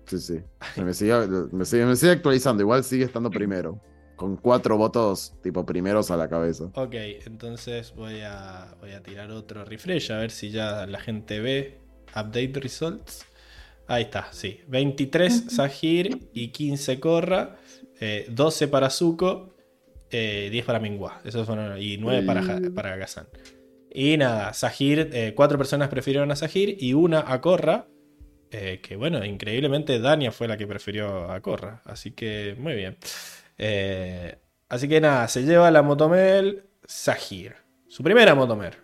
Sí, 0.07 0.19
sí. 0.19 0.41
Se 0.75 0.83
me 0.83 0.93
sigue, 0.95 1.15
me, 1.53 1.65
sigue, 1.65 1.87
me 1.87 1.97
sigue 1.97 2.13
actualizando. 2.13 2.63
Igual 2.63 2.85
sigue 2.85 3.05
estando 3.05 3.31
primero. 3.31 3.81
Con 4.17 4.37
cuatro 4.37 4.77
votos, 4.77 5.35
tipo 5.43 5.67
primeros 5.67 6.11
a 6.11 6.17
la 6.17 6.29
cabeza. 6.29 6.71
Ok, 6.75 6.95
entonces 7.27 7.93
voy 7.95 8.21
a, 8.23 8.75
voy 8.81 8.93
a 8.93 9.03
tirar 9.03 9.31
otro 9.33 9.65
refresh 9.65 10.13
a 10.13 10.19
ver 10.19 10.31
si 10.31 10.51
ya 10.51 10.87
la 10.87 11.01
gente 11.01 11.41
ve. 11.41 11.79
Update 12.11 12.53
results. 12.61 13.27
Ahí 13.89 14.05
está, 14.05 14.29
sí. 14.33 14.61
23 14.69 15.47
Sahir 15.49 16.29
y 16.33 16.49
15 16.49 17.01
Korra. 17.01 17.57
eh, 18.01 18.27
12 18.31 18.69
para 18.69 18.89
Zuko. 18.91 19.55
eh, 20.11 20.49
10 20.51 20.65
para 20.65 20.79
Mingwa. 20.79 21.21
Esos 21.25 21.45
fueron. 21.47 21.81
Y 21.83 21.97
9 21.99 22.23
para, 22.25 22.43
Ja- 22.43 22.61
para 22.75 22.97
Gazan. 22.97 23.27
Y 23.91 24.17
nada, 24.17 24.53
Sahir. 24.55 25.11
eh, 25.13 25.33
cuatro 25.35 25.59
personas 25.59 25.89
prefirieron 25.89 26.31
a 26.31 26.37
Sahir 26.37 26.77
y 26.81 26.93
una 26.95 27.25
a 27.27 27.41
Korra. 27.41 27.89
eh, 28.53 28.81
que 28.81 28.95
bueno, 28.95 29.25
increíblemente 29.25 29.99
Dania 29.99 30.31
fue 30.31 30.47
la 30.47 30.57
que 30.57 30.67
prefirió 30.69 31.29
a 31.33 31.41
Korra. 31.41 31.83
Así 31.85 32.13
que 32.13 32.55
muy 32.59 32.75
bien. 32.75 32.97
Eh, 33.59 34.39
así 34.69 34.89
que 34.89 35.01
nada, 35.01 35.29
se 35.29 35.43
lleva 35.43 35.71
la 35.71 35.83
Motomel 35.83 36.65
Sahir. 36.85 37.55
Su 37.89 38.03
primera 38.03 38.35
Motomer. 38.35 38.77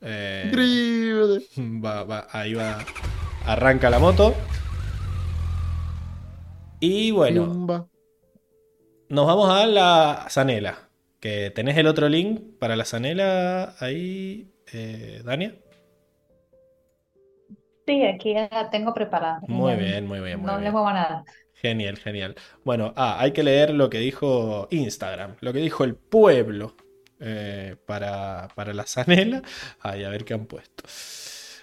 Eh, 0.00 0.44
Increíble. 0.46 1.44
va- 1.84 2.04
va- 2.04 2.28
ahí 2.30 2.54
va. 2.54 2.78
Arranca 3.46 3.90
la 3.90 3.98
moto. 3.98 4.34
Y 6.80 7.10
bueno, 7.10 7.46
nos 9.08 9.26
vamos 9.26 9.50
a 9.50 9.66
la 9.66 10.26
Zanela. 10.30 10.78
Que 11.20 11.50
tenés 11.50 11.76
el 11.76 11.88
otro 11.88 12.08
link 12.08 12.40
para 12.60 12.76
la 12.76 12.84
Zanela 12.84 13.74
ahí, 13.80 14.52
eh, 14.72 15.20
Dania. 15.24 15.54
Sí, 17.86 18.04
aquí 18.04 18.34
ya 18.34 18.48
la 18.52 18.70
tengo 18.70 18.92
preparada. 18.94 19.40
Muy 19.48 19.74
bien, 19.76 20.06
muy 20.06 20.20
bien, 20.20 20.38
muy 20.40 20.46
No 20.46 20.60
le 20.60 20.70
muevo 20.70 20.92
nada. 20.92 21.24
Genial, 21.60 21.98
genial. 21.98 22.36
Bueno, 22.64 22.92
ah, 22.96 23.20
hay 23.20 23.32
que 23.32 23.42
leer 23.42 23.74
lo 23.74 23.90
que 23.90 23.98
dijo 23.98 24.68
Instagram, 24.70 25.34
lo 25.40 25.52
que 25.52 25.58
dijo 25.58 25.82
el 25.82 25.96
pueblo 25.96 26.76
eh, 27.18 27.74
para, 27.84 28.46
para 28.54 28.72
la 28.72 28.86
Zanela. 28.86 29.42
Ay, 29.80 30.04
a 30.04 30.10
ver 30.10 30.24
qué 30.24 30.34
han 30.34 30.46
puesto. 30.46 30.84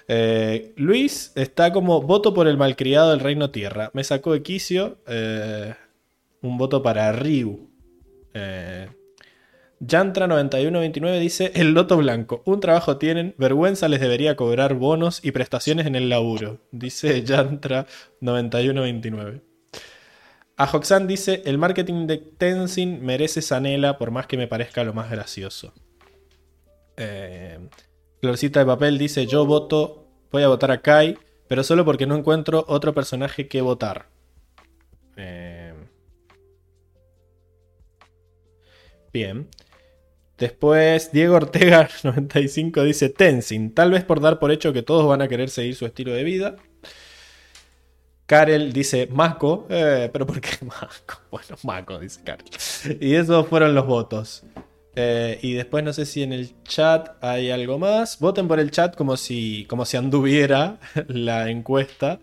Eh, 0.07 0.73
Luis 0.75 1.31
está 1.35 1.73
como 1.73 2.01
voto 2.01 2.33
por 2.33 2.47
el 2.47 2.57
malcriado 2.57 3.11
del 3.11 3.19
Reino 3.21 3.51
Tierra. 3.51 3.91
Me 3.93 4.03
sacó 4.03 4.33
de 4.33 4.43
quicio 4.43 4.97
eh, 5.07 5.73
un 6.41 6.57
voto 6.57 6.83
para 6.83 7.13
Ryu. 7.13 7.69
Eh, 8.33 8.89
Yantra9129 9.79 11.19
dice: 11.19 11.51
El 11.55 11.73
loto 11.73 11.95
blanco. 11.97 12.41
Un 12.45 12.59
trabajo 12.59 12.97
tienen, 12.97 13.33
vergüenza 13.37 13.87
les 13.87 14.01
debería 14.01 14.35
cobrar 14.35 14.73
bonos 14.75 15.23
y 15.23 15.31
prestaciones 15.31 15.85
en 15.85 15.95
el 15.95 16.09
laburo. 16.09 16.59
Dice 16.71 17.23
Yantra9129. 17.23 19.54
A 20.57 20.65
Hoxan 20.65 21.07
dice: 21.07 21.41
El 21.45 21.57
marketing 21.57 22.07
de 22.07 22.17
Tenzin 22.17 23.03
merece 23.03 23.41
Sanela 23.41 23.97
por 23.97 24.11
más 24.11 24.27
que 24.27 24.37
me 24.37 24.47
parezca 24.47 24.83
lo 24.83 24.93
más 24.93 25.09
gracioso. 25.11 25.73
Eh, 26.97 27.59
Florcita 28.21 28.59
de 28.59 28.65
papel 28.65 28.97
dice: 28.97 29.27
Yo 29.27 29.45
voto, 29.45 30.07
voy 30.31 30.43
a 30.43 30.47
votar 30.47 30.71
a 30.71 30.81
Kai, 30.81 31.17
pero 31.47 31.63
solo 31.63 31.83
porque 31.85 32.07
no 32.07 32.15
encuentro 32.15 32.63
otro 32.67 32.93
personaje 32.93 33.47
que 33.47 33.61
votar. 33.61 34.07
Eh, 35.17 35.73
Bien. 39.15 39.47
Después, 40.37 41.13
Diego 41.13 41.35
Ortega 41.35 41.87
95 42.03 42.83
dice 42.83 43.07
Tenzin, 43.07 43.73
tal 43.73 43.91
vez 43.91 44.03
por 44.03 44.19
dar 44.19 44.39
por 44.39 44.51
hecho 44.51 44.73
que 44.73 44.81
todos 44.83 45.07
van 45.07 45.21
a 45.21 45.29
querer 45.29 45.49
seguir 45.49 45.73
su 45.75 45.85
estilo 45.85 46.11
de 46.11 46.25
vida. 46.25 46.57
Karel 48.25 48.73
dice 48.73 49.07
Mako, 49.11 49.67
eh, 49.69 50.09
pero 50.11 50.25
¿por 50.25 50.41
qué 50.41 50.57
Mako? 50.65 51.21
Bueno, 51.31 51.55
Mako, 51.63 51.99
dice 51.99 52.21
Karel. 52.23 52.45
Y 52.99 53.13
esos 53.15 53.47
fueron 53.47 53.75
los 53.75 53.85
votos. 53.85 54.43
Eh, 54.97 55.39
y 55.41 55.53
después 55.53 55.83
no 55.83 55.91
sé 55.91 56.05
si 56.05 56.23
en 56.23 56.31
el 56.33 56.55
chat 56.63 57.09
hay 57.21 57.51
algo 57.51 57.77
más. 57.77 58.17
Voten 58.19 58.47
por 58.47 58.59
el 58.59 58.71
chat 58.71 58.95
como 58.95 59.17
si, 59.17 59.65
como 59.69 59.85
si 59.85 59.97
anduviera 59.97 60.79
la 61.07 61.49
encuesta. 61.49 62.19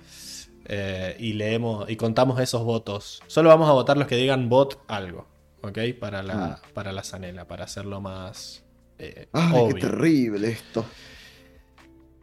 Eh, 0.65 1.17
y 1.19 1.33
leemos 1.35 1.91
y 1.91 1.97
contamos 1.97 2.41
esos 2.41 2.65
votos. 2.65 3.21
Solo 3.27 3.49
vamos 3.51 3.69
a 3.69 3.73
votar 3.73 3.97
los 3.97 4.07
que 4.09 4.17
digan 4.17 4.49
bot 4.49 4.81
algo. 4.89 5.27
¿Ok? 5.63 5.79
Para 6.01 6.23
la, 6.23 6.61
para 6.75 6.93
la 6.93 7.05
zanela, 7.05 7.47
para 7.47 7.65
hacerlo 7.65 8.01
más 8.01 8.65
eh, 8.99 9.29
Ay, 9.33 9.53
obvio. 9.55 9.75
qué 9.77 9.81
terrible 9.83 10.49
esto. 10.49 10.85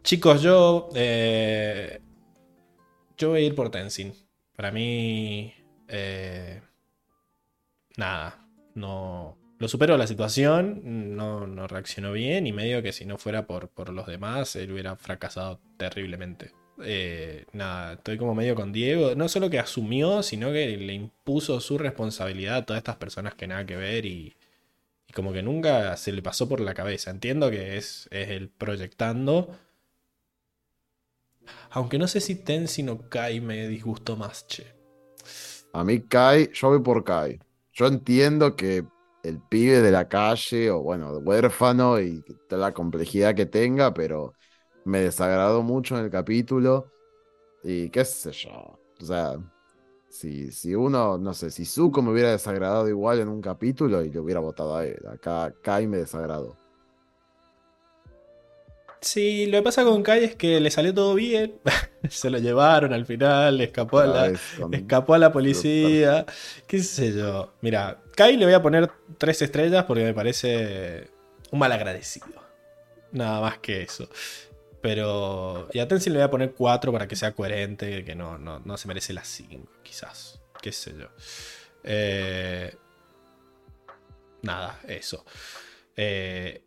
Chicos, 0.02 0.42
yo. 0.42 0.88
eh, 0.94 2.00
yo 3.20 3.28
voy 3.28 3.42
a 3.42 3.46
ir 3.46 3.54
por 3.54 3.70
Tenzin. 3.70 4.14
Para 4.56 4.72
mí. 4.72 5.54
eh, 5.88 6.60
nada. 7.96 8.46
No. 8.74 9.36
Lo 9.58 9.68
superó 9.68 9.96
la 9.98 10.06
situación. 10.06 11.16
No, 11.16 11.66
reaccionó 11.68 12.12
bien. 12.12 12.46
Y 12.46 12.52
medio 12.52 12.82
que 12.82 12.92
si 12.92 13.04
no 13.04 13.18
fuera 13.18 13.46
por, 13.46 13.90
los 13.90 14.06
demás, 14.06 14.56
él 14.56 14.72
hubiera 14.72 14.96
fracasado 14.96 15.60
terriblemente. 15.76 16.52
Eh, 16.82 17.44
nada, 17.52 17.94
estoy 17.94 18.16
como 18.16 18.34
medio 18.34 18.54
con 18.54 18.72
Diego. 18.72 19.14
No 19.14 19.28
solo 19.28 19.50
que 19.50 19.58
asumió, 19.58 20.22
sino 20.22 20.50
que 20.50 20.76
le 20.78 20.94
impuso 20.94 21.60
su 21.60 21.76
responsabilidad 21.76 22.56
a 22.56 22.66
todas 22.66 22.80
estas 22.80 22.96
personas 22.96 23.34
que 23.34 23.46
nada 23.46 23.66
que 23.66 23.76
ver. 23.76 24.06
Y, 24.06 24.34
y 25.06 25.12
como 25.12 25.32
que 25.34 25.42
nunca 25.42 25.96
se 25.98 26.12
le 26.12 26.22
pasó 26.22 26.48
por 26.48 26.60
la 26.60 26.72
cabeza. 26.72 27.10
Entiendo 27.10 27.50
que 27.50 27.76
es, 27.76 28.08
es 28.10 28.30
el 28.30 28.48
proyectando. 28.48 29.58
Aunque 31.70 31.98
no 31.98 32.08
sé 32.08 32.20
si 32.20 32.34
Tenzin 32.34 32.88
o 32.88 33.08
Kai 33.08 33.40
me 33.40 33.68
disgustó 33.68 34.16
más, 34.16 34.46
che. 34.46 34.66
A 35.72 35.84
mí 35.84 36.00
Kai, 36.00 36.50
yo 36.52 36.68
voy 36.68 36.80
por 36.80 37.04
Kai. 37.04 37.38
Yo 37.72 37.86
entiendo 37.86 38.56
que 38.56 38.84
el 39.22 39.40
pibe 39.48 39.80
de 39.80 39.90
la 39.90 40.08
calle, 40.08 40.70
o 40.70 40.82
bueno, 40.82 41.18
huérfano 41.18 42.00
y 42.00 42.22
toda 42.48 42.60
la 42.60 42.74
complejidad 42.74 43.34
que 43.34 43.46
tenga, 43.46 43.94
pero 43.94 44.34
me 44.84 45.00
desagradó 45.00 45.62
mucho 45.62 45.96
en 45.98 46.04
el 46.04 46.10
capítulo. 46.10 46.86
Y 47.62 47.90
qué 47.90 48.04
sé 48.04 48.32
yo. 48.32 48.78
O 49.00 49.04
sea, 49.04 49.36
si, 50.08 50.50
si 50.50 50.74
uno, 50.74 51.18
no 51.18 51.32
sé, 51.34 51.50
si 51.50 51.64
Zuko 51.64 52.02
me 52.02 52.10
hubiera 52.12 52.32
desagradado 52.32 52.88
igual 52.88 53.20
en 53.20 53.28
un 53.28 53.40
capítulo 53.40 54.02
y 54.02 54.10
le 54.10 54.18
hubiera 54.18 54.40
votado 54.40 54.76
a 54.76 54.84
él. 54.86 55.00
Acá 55.08 55.54
Kai 55.62 55.86
me 55.86 55.98
desagradó. 55.98 56.59
Sí, 59.00 59.46
lo 59.46 59.58
que 59.58 59.62
pasa 59.62 59.84
con 59.84 60.02
Kai 60.02 60.24
es 60.24 60.34
que 60.34 60.60
le 60.60 60.70
salió 60.70 60.92
todo 60.92 61.14
bien. 61.14 61.58
Se 62.10 62.28
lo 62.28 62.38
llevaron 62.38 62.92
al 62.92 63.06
final, 63.06 63.60
escapó 63.60 64.00
a 64.00 64.06
la, 64.06 64.32
escapó 64.72 65.14
a 65.14 65.18
la 65.18 65.32
policía. 65.32 66.26
¿Qué 66.66 66.82
sé 66.82 67.12
yo? 67.12 67.54
Mira, 67.62 68.02
Kai 68.14 68.36
le 68.36 68.44
voy 68.44 68.54
a 68.54 68.62
poner 68.62 68.90
tres 69.16 69.40
estrellas 69.40 69.84
porque 69.84 70.04
me 70.04 70.12
parece 70.12 71.08
un 71.50 71.58
mal 71.58 71.72
agradecido. 71.72 72.26
Nada 73.12 73.40
más 73.40 73.58
que 73.58 73.82
eso. 73.82 74.08
Pero. 74.82 75.68
Y 75.72 75.78
a 75.78 75.88
Tenzin 75.88 76.12
le 76.12 76.18
voy 76.18 76.26
a 76.26 76.30
poner 76.30 76.52
cuatro 76.52 76.92
para 76.92 77.08
que 77.08 77.16
sea 77.16 77.32
coherente, 77.32 78.04
que 78.04 78.14
no, 78.14 78.38
no, 78.38 78.60
no 78.60 78.76
se 78.76 78.88
merece 78.88 79.12
las 79.12 79.28
cinco, 79.28 79.70
quizás. 79.82 80.40
Qué 80.60 80.72
sé 80.72 80.94
yo. 80.98 81.08
Eh, 81.84 82.74
nada, 84.42 84.78
eso. 84.86 85.24
Eh, 85.96 86.62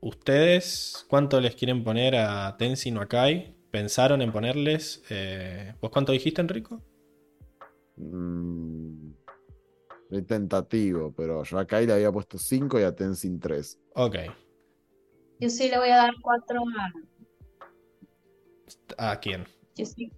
¿Ustedes 0.00 1.06
cuánto 1.08 1.40
les 1.40 1.54
quieren 1.54 1.82
poner 1.82 2.16
a 2.16 2.56
Tenzin 2.56 2.96
o 2.98 3.00
a 3.02 3.06
Kai? 3.06 3.56
¿Pensaron 3.70 4.22
en 4.22 4.32
ponerles? 4.32 5.02
eh, 5.10 5.74
¿Vos 5.80 5.90
cuánto 5.90 6.12
dijiste, 6.12 6.40
Enrico? 6.40 6.82
Mm, 7.96 9.10
es 10.10 10.26
tentativo, 10.26 11.12
pero 11.16 11.42
yo 11.42 11.58
a 11.58 11.66
Kai 11.66 11.86
le 11.86 11.94
había 11.94 12.12
puesto 12.12 12.38
5 12.38 12.78
y 12.78 12.82
a 12.84 12.94
Tenzin 12.94 13.40
3. 13.40 13.80
Ok. 13.94 14.16
Yo 15.40 15.50
sí 15.50 15.68
le 15.68 15.78
voy 15.78 15.90
a 15.90 15.96
dar 15.96 16.12
cuatro 16.22 16.62
a. 16.78 16.92
¿A 19.12 19.20
quién? 19.20 19.44
Yo 19.74 19.84
sí. 19.84 20.10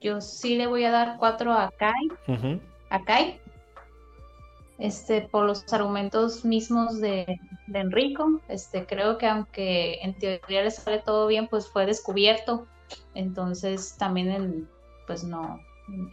Yo 0.00 0.20
sí 0.20 0.56
le 0.56 0.66
voy 0.68 0.84
a 0.84 0.90
dar 0.92 1.16
cuatro 1.18 1.52
a 1.52 1.70
Kai. 1.76 2.08
Ujú. 2.28 2.60
a 2.90 3.04
Kai. 3.04 3.40
Este, 4.78 5.22
por 5.22 5.44
los 5.44 5.70
argumentos 5.72 6.44
mismos 6.44 7.00
de, 7.00 7.40
Enrico. 7.72 8.40
Este, 8.48 8.86
creo 8.86 9.18
que 9.18 9.26
aunque 9.26 9.98
en 10.02 10.16
teoría 10.18 10.62
le 10.62 10.70
sale 10.70 11.00
todo 11.00 11.26
bien, 11.26 11.48
pues 11.48 11.68
fue 11.68 11.84
descubierto. 11.84 12.66
Entonces 13.14 13.96
también 13.98 14.30
el, 14.30 14.68
pues 15.06 15.24
no. 15.24 15.60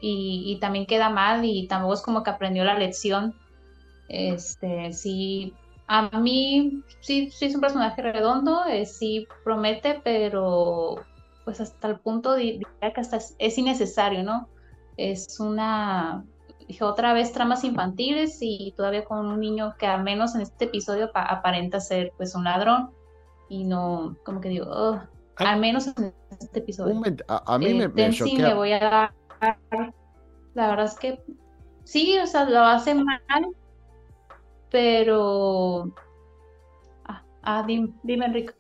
Y, 0.02 0.58
también 0.62 0.86
queda 0.86 1.10
mal 1.10 1.44
y 1.44 1.68
tampoco 1.68 1.94
es 1.94 2.02
como 2.02 2.24
que 2.24 2.32
aprendió 2.32 2.64
la 2.64 2.80
lección. 2.80 3.36
Este, 4.08 4.94
sí, 4.94 5.54
a 5.88 6.10
mí 6.20 6.82
sí, 7.02 7.32
es 7.40 7.56
un 7.56 7.62
personaje 7.62 8.02
redondo, 8.02 8.66
eh, 8.66 8.86
sí 8.86 9.28
promete, 9.44 10.02
pero 10.04 10.96
pues 11.44 11.62
hasta 11.62 11.90
el 11.90 12.00
punto 12.00 12.36
di- 12.36 12.54
diría 12.54 12.94
que 12.94 13.02
hasta 13.02 13.18
es, 13.18 13.36
es 13.38 13.58
innecesario, 13.58 14.24
¿no? 14.24 14.48
Es 14.98 15.40
una, 15.40 16.26
dije 16.68 16.84
otra 16.84 17.14
vez 17.14 17.32
tramas 17.32 17.64
infantiles 17.64 18.38
y 18.42 18.74
todavía 18.76 19.06
con 19.06 19.26
un 19.26 19.40
niño 19.40 19.76
que 19.78 19.86
al 19.88 20.04
menos 20.04 20.36
en 20.36 20.42
este 20.42 20.66
episodio 20.66 21.12
pa- 21.12 21.26
aparenta 21.26 21.80
ser 21.80 22.12
pues 22.18 22.34
un 22.36 22.44
ladrón 22.46 22.90
y 23.50 23.64
no, 23.64 24.16
como 24.26 24.42
que 24.42 24.50
digo, 24.50 25.00
al 25.38 25.60
menos 25.60 25.88
en 25.88 26.14
este 26.40 26.60
episodio. 26.60 27.00
A, 27.28 27.54
a 27.56 27.60
mí 27.60 27.68
Eh, 27.68 27.74
me, 27.76 27.88
me 27.88 27.94
Tenzin 27.94 28.30
choquea. 28.30 28.48
le 28.50 28.54
voy 28.56 28.72
a 28.74 28.80
dar, 28.80 29.14
la 30.56 30.68
verdad 30.70 30.86
es 30.86 30.96
que 30.98 31.24
sí, 31.84 32.18
o 32.18 32.26
sea, 32.26 32.50
lo 32.50 32.60
hace 32.62 32.96
mal, 32.96 33.22
pero, 34.72 35.92
ah, 37.06 37.24
ah, 37.44 37.64
dim- 37.68 37.94
dime, 38.04 38.26
Enrique. 38.26 38.54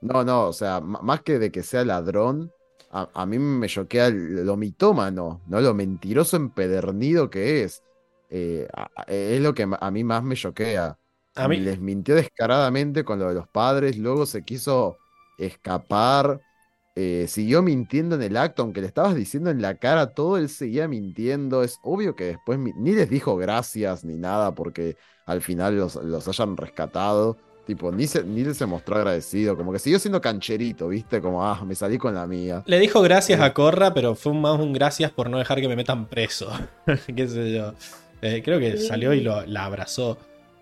No, 0.00 0.22
no, 0.22 0.48
o 0.48 0.52
sea, 0.52 0.80
más 0.80 1.22
que 1.22 1.38
de 1.38 1.50
que 1.50 1.62
sea 1.62 1.84
ladrón, 1.84 2.52
a, 2.94 3.10
a 3.22 3.26
mí 3.26 3.38
me 3.38 3.68
choquea 3.68 4.10
lo 4.10 4.56
mitómano, 4.56 5.42
¿no? 5.46 5.60
Lo 5.60 5.74
mentiroso 5.74 6.36
empedernido 6.36 7.30
que 7.30 7.64
es. 7.64 7.84
Eh, 8.28 8.68
es 9.08 9.40
lo 9.40 9.54
que 9.54 9.66
a 9.80 9.90
mí 9.90 10.04
más 10.04 10.22
me 10.24 10.36
choquea. 10.36 10.98
A 11.36 11.48
mí- 11.48 11.58
Les 11.58 11.80
mintió 11.80 12.14
descaradamente 12.14 13.04
con 13.04 13.18
lo 13.18 13.28
de 13.28 13.34
los 13.34 13.48
padres, 13.48 13.98
luego 13.98 14.26
se 14.26 14.44
quiso 14.44 15.00
escapar, 15.36 16.42
eh, 16.94 17.26
siguió 17.28 17.62
mintiendo 17.62 18.14
en 18.16 18.22
el 18.22 18.36
acto, 18.36 18.62
aunque 18.62 18.80
le 18.80 18.86
estabas 18.88 19.14
diciendo 19.16 19.50
en 19.50 19.60
la 19.62 19.78
cara 19.78 20.14
todo, 20.14 20.36
él 20.38 20.48
seguía 20.48 20.88
mintiendo. 20.88 21.62
Es 21.64 21.78
obvio 21.82 22.14
que 22.16 22.24
después 22.26 22.58
ni 22.58 22.92
les 22.94 23.10
dijo 23.10 23.36
gracias 23.36 24.04
ni 24.04 24.16
nada 24.16 24.54
porque 24.54 24.96
al 25.26 25.42
final 25.42 25.76
los, 25.76 25.96
los 25.96 26.28
hayan 26.28 26.56
rescatado. 26.56 27.38
Tipo, 27.66 27.90
ni 27.90 28.06
se, 28.06 28.22
ni 28.24 28.44
se 28.52 28.66
mostró 28.66 28.96
agradecido, 28.96 29.56
como 29.56 29.72
que 29.72 29.78
siguió 29.78 29.98
siendo 29.98 30.20
cancherito, 30.20 30.88
¿viste? 30.88 31.20
Como, 31.22 31.42
ah, 31.44 31.64
me 31.64 31.74
salí 31.74 31.96
con 31.96 32.14
la 32.14 32.26
mía. 32.26 32.62
Le 32.66 32.78
dijo 32.78 33.00
gracias 33.00 33.40
a 33.40 33.54
Corra, 33.54 33.94
pero 33.94 34.14
fue 34.14 34.34
más 34.34 34.60
un 34.60 34.72
gracias 34.74 35.10
por 35.10 35.30
no 35.30 35.38
dejar 35.38 35.60
que 35.60 35.68
me 35.68 35.76
metan 35.76 36.06
preso. 36.06 36.50
Qué 37.16 37.26
sé 37.26 37.52
yo. 37.52 37.72
Eh, 38.20 38.42
creo 38.44 38.58
que 38.58 38.76
Sí. 38.76 38.86
salió 38.86 39.12
y 39.14 39.20
lo, 39.20 39.44
la 39.46 39.64
abrazó. 39.64 40.18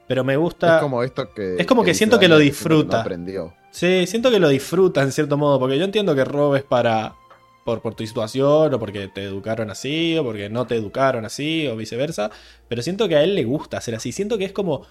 Pero 0.06 0.22
me 0.24 0.36
gusta. 0.36 0.76
Es 0.76 0.82
como 0.82 1.02
esto 1.02 1.32
que. 1.32 1.56
Es 1.58 1.66
como 1.66 1.82
que 1.84 1.94
siento 1.94 2.18
que 2.18 2.28
lo 2.28 2.36
que 2.38 2.44
disfruta. 2.44 2.98
No 2.98 3.00
aprendió. 3.02 3.54
Sí, 3.70 4.06
siento 4.06 4.30
que 4.30 4.38
lo 4.38 4.48
disfruta 4.48 5.02
en 5.02 5.10
cierto 5.12 5.36
modo, 5.36 5.58
porque 5.58 5.78
yo 5.78 5.84
entiendo 5.84 6.14
que 6.14 6.24
robes 6.24 6.62
para 6.62 7.14
por, 7.64 7.80
por 7.80 7.94
tu 7.94 8.06
situación, 8.06 8.74
o 8.74 8.78
porque 8.78 9.08
te 9.08 9.22
educaron 9.22 9.70
así, 9.70 10.18
o 10.18 10.24
porque 10.24 10.50
no 10.50 10.66
te 10.66 10.74
educaron 10.76 11.24
así, 11.24 11.66
o 11.68 11.76
viceversa, 11.76 12.30
pero 12.68 12.82
siento 12.82 13.08
que 13.08 13.16
a 13.16 13.22
él 13.22 13.34
le 13.34 13.44
gusta 13.44 13.78
hacer 13.78 13.94
así. 13.94 14.12
Siento 14.12 14.36
que 14.38 14.44
es 14.44 14.52
como, 14.52 14.84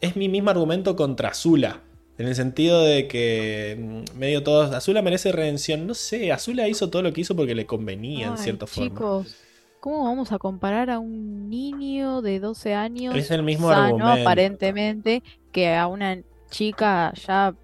es 0.00 0.16
mi 0.16 0.28
mismo 0.28 0.50
argumento 0.50 0.96
contra 0.96 1.30
Azula, 1.30 1.82
en 2.18 2.26
el 2.28 2.34
sentido 2.34 2.82
de 2.82 3.08
que 3.08 3.76
mm, 4.12 4.18
medio 4.18 4.42
todos, 4.42 4.72
Azula 4.72 5.02
merece 5.02 5.32
redención. 5.32 5.86
No 5.86 5.94
sé, 5.94 6.32
Azula 6.32 6.68
hizo 6.68 6.90
todo 6.90 7.02
lo 7.02 7.12
que 7.12 7.22
hizo 7.22 7.36
porque 7.36 7.54
le 7.54 7.66
convenía 7.66 8.28
en 8.28 8.36
Ay, 8.36 8.38
cierta 8.38 8.66
forma. 8.66 9.00
chicos, 9.00 9.36
¿cómo 9.80 10.04
vamos 10.04 10.32
a 10.32 10.38
comparar 10.38 10.90
a 10.90 10.98
un 10.98 11.48
niño 11.50 12.22
de 12.22 12.40
12 12.40 12.74
años 12.74 13.14
Es 13.14 13.30
el 13.30 13.42
mismo 13.42 13.70
sano, 13.70 14.08
argumento. 14.08 14.08
aparentemente, 14.08 15.22
que 15.52 15.74
a 15.74 15.86
una 15.86 16.22
chica 16.50 17.12
ya 17.14 17.54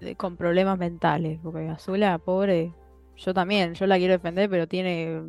eh, 0.00 0.16
con 0.16 0.36
problemas 0.36 0.78
mentales? 0.78 1.40
Porque 1.42 1.68
Azula, 1.68 2.18
pobre, 2.18 2.74
yo 3.16 3.34
también, 3.34 3.74
yo 3.74 3.86
la 3.86 3.98
quiero 3.98 4.14
defender, 4.14 4.48
pero 4.50 4.66
tiene... 4.68 5.22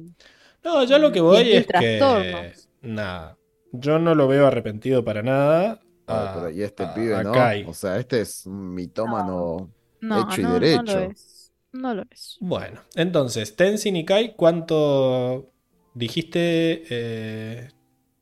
No, 0.64 0.84
yo 0.84 1.00
lo 1.00 1.12
que 1.12 1.22
voy 1.22 1.44
10.000 1.44 1.54
es 1.54 1.66
que. 1.76 1.98
trastornos. 2.00 2.70
Nada. 2.82 3.38
Yo 3.72 4.00
no 4.00 4.16
lo 4.16 4.28
veo 4.28 4.48
arrepentido 4.48 5.04
para 5.06 5.22
nada. 5.24 5.82
Ah, 6.08 6.30
a- 6.30 6.34
pero 6.34 6.50
y 6.50 6.64
este 6.64 6.88
a- 6.88 6.88
pibe, 6.88 7.20
a 7.20 7.22
¿no? 7.22 7.32
Kai. 7.32 7.64
O 7.64 7.74
sea, 7.74 7.98
este 7.98 8.22
es 8.22 8.46
un 8.46 8.74
mitómano 8.74 9.74
No, 10.02 10.22
hecho 10.22 10.42
y 10.42 10.46
no, 10.46 10.60
no 10.62 10.82
derecho. 10.82 10.84
lo 10.84 11.00
es. 11.00 11.52
No 11.72 11.94
lo 11.94 12.04
es. 12.12 12.40
Bueno, 12.40 12.82
entonces, 12.96 13.56
Tenzin 13.56 13.96
y 13.96 14.06
Kai, 14.06 14.36
¿cuánto 14.36 15.52
dijiste, 15.94 16.84
eh, 16.90 17.70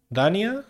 Dania? 0.10 0.66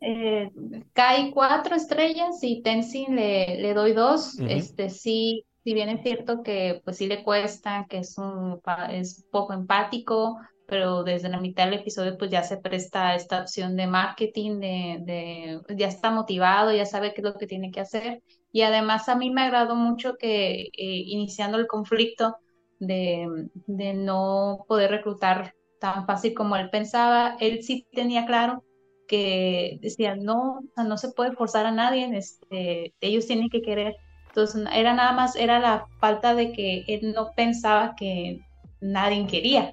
Eh, 0.00 0.50
Kai 0.92 1.30
cuatro 1.32 1.74
estrellas 1.76 2.38
y 2.42 2.62
Tenzin 2.62 3.16
le, 3.16 3.56
le 3.60 3.74
doy 3.74 3.92
dos. 3.92 4.34
Ujú. 4.38 4.44
Este 4.44 4.90
sí, 4.90 5.46
si 5.64 5.74
bien 5.74 5.88
es 5.88 6.02
cierto 6.02 6.42
que 6.42 6.80
pues 6.84 6.98
sí 6.98 7.06
le 7.06 7.22
cuesta, 7.24 7.86
que 7.88 7.98
es 7.98 8.18
un 8.18 8.60
es 8.90 9.24
poco 9.30 9.52
empático, 9.54 10.38
pero 10.66 11.04
desde 11.04 11.28
la 11.28 11.40
mitad 11.40 11.64
del 11.66 11.74
episodio 11.80 12.16
pues 12.18 12.30
ya 12.30 12.42
se 12.42 12.56
presta 12.58 13.14
esta 13.14 13.42
opción 13.42 13.76
de 13.76 13.86
marketing, 13.86 14.60
de, 14.60 14.98
de 15.02 15.76
ya 15.76 15.88
está 15.88 16.10
motivado, 16.10 16.72
ya 16.72 16.86
sabe 16.86 17.12
qué 17.14 17.20
es 17.20 17.24
lo 17.24 17.34
que 17.38 17.46
tiene 17.46 17.70
que 17.70 17.80
hacer. 17.80 18.22
Y 18.52 18.62
además 18.62 19.08
a 19.08 19.16
mí 19.16 19.30
me 19.30 19.42
agradó 19.42 19.74
mucho 19.76 20.14
que 20.16 20.62
eh, 20.62 20.70
iniciando 20.76 21.58
el 21.58 21.66
conflicto 21.66 22.36
de, 22.78 23.48
de 23.66 23.94
no 23.94 24.64
poder 24.68 24.90
reclutar 24.90 25.54
tan 25.80 26.06
fácil 26.06 26.34
como 26.34 26.56
él 26.56 26.70
pensaba, 26.70 27.36
él 27.40 27.62
sí 27.62 27.86
tenía 27.92 28.26
claro 28.26 28.64
que 29.06 29.78
decía, 29.82 30.16
no, 30.16 30.60
no 30.76 30.96
se 30.98 31.12
puede 31.12 31.32
forzar 31.32 31.66
a 31.66 31.70
nadie, 31.72 32.08
este, 32.16 32.94
ellos 33.00 33.26
tienen 33.26 33.50
que 33.50 33.62
querer. 33.62 33.94
Entonces, 34.28 34.64
era 34.72 34.94
nada 34.94 35.12
más, 35.12 35.36
era 35.36 35.58
la 35.60 35.86
falta 36.00 36.34
de 36.34 36.52
que 36.52 36.84
él 36.88 37.12
no 37.14 37.30
pensaba 37.36 37.94
que 37.96 38.40
nadie 38.80 39.26
quería, 39.26 39.72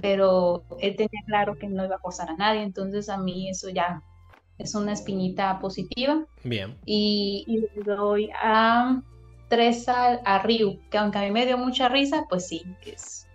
Pero 0.00 0.64
él 0.80 0.94
tenía 0.96 1.22
claro 1.26 1.56
que 1.58 1.66
no 1.68 1.84
iba 1.84 1.96
a 1.96 1.98
forzar 1.98 2.30
a 2.30 2.36
nadie, 2.36 2.62
entonces 2.62 3.08
a 3.08 3.18
mí 3.18 3.48
eso 3.48 3.70
ya 3.70 4.02
es 4.58 4.74
una 4.74 4.92
espinita 4.92 5.58
positiva 5.58 6.26
Bien. 6.44 6.76
y, 6.84 7.44
y 7.46 7.58
le 7.58 7.82
doy 7.82 8.30
a 8.40 9.02
tres 9.48 9.88
a, 9.88 10.14
a 10.24 10.42
Ryu, 10.42 10.78
que 10.90 10.98
aunque 10.98 11.18
a 11.18 11.22
mí 11.22 11.30
me 11.30 11.46
dio 11.46 11.58
mucha 11.58 11.88
risa, 11.88 12.24
pues 12.28 12.46
sí, 12.46 12.64
que 12.80 12.92
es, 12.92 13.26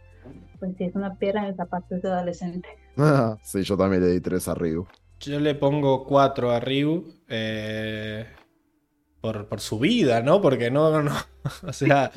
pues 0.60 0.76
sí, 0.78 0.86
es 0.86 0.96
una 0.96 1.16
piedra 1.16 1.42
en 1.42 1.48
el 1.48 1.56
zapato 1.56 1.96
de 1.96 2.08
adolescente. 2.08 2.70
sí, 3.44 3.64
yo 3.64 3.78
también 3.78 4.04
le 4.04 4.12
di 4.12 4.22
tres 4.22 4.48
a 4.48 4.54
Ryu. 4.54 4.88
Yo 5.20 5.40
le 5.40 5.56
pongo 5.56 6.06
4 6.06 6.52
a 6.52 6.60
Ryu 6.62 7.06
eh, 7.28 8.26
por, 9.22 9.48
por 9.48 9.60
su 9.60 9.80
vida, 9.80 10.22
¿no? 10.22 10.42
Porque 10.42 10.72
no, 10.72 11.02
no, 11.02 11.16
o 11.68 11.74
sea, 11.74 12.12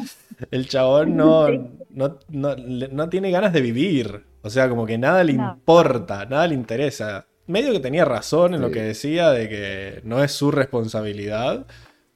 el 0.51 0.68
chabón 0.68 1.17
no, 1.17 1.49
no, 1.90 2.18
no, 2.28 2.56
no 2.56 3.08
tiene 3.08 3.31
ganas 3.31 3.52
de 3.52 3.60
vivir. 3.60 4.24
O 4.42 4.51
sea, 4.51 4.68
como 4.68 4.86
que 4.86 4.99
nada 4.99 5.22
le 5.22 5.35
No. 5.35 5.52
importa, 5.54 6.24
nada 6.26 6.47
le 6.49 6.54
interesa. 6.54 7.26
Medio 7.47 7.72
que 7.72 7.81
tenía 7.81 8.04
razón 8.04 8.54
en 8.54 8.60
lo 8.60 8.70
que 8.70 8.83
decía 8.83 9.31
de 9.31 9.49
que 9.49 10.01
no 10.04 10.22
es 10.22 10.33
su 10.33 10.51
responsabilidad, 10.51 11.67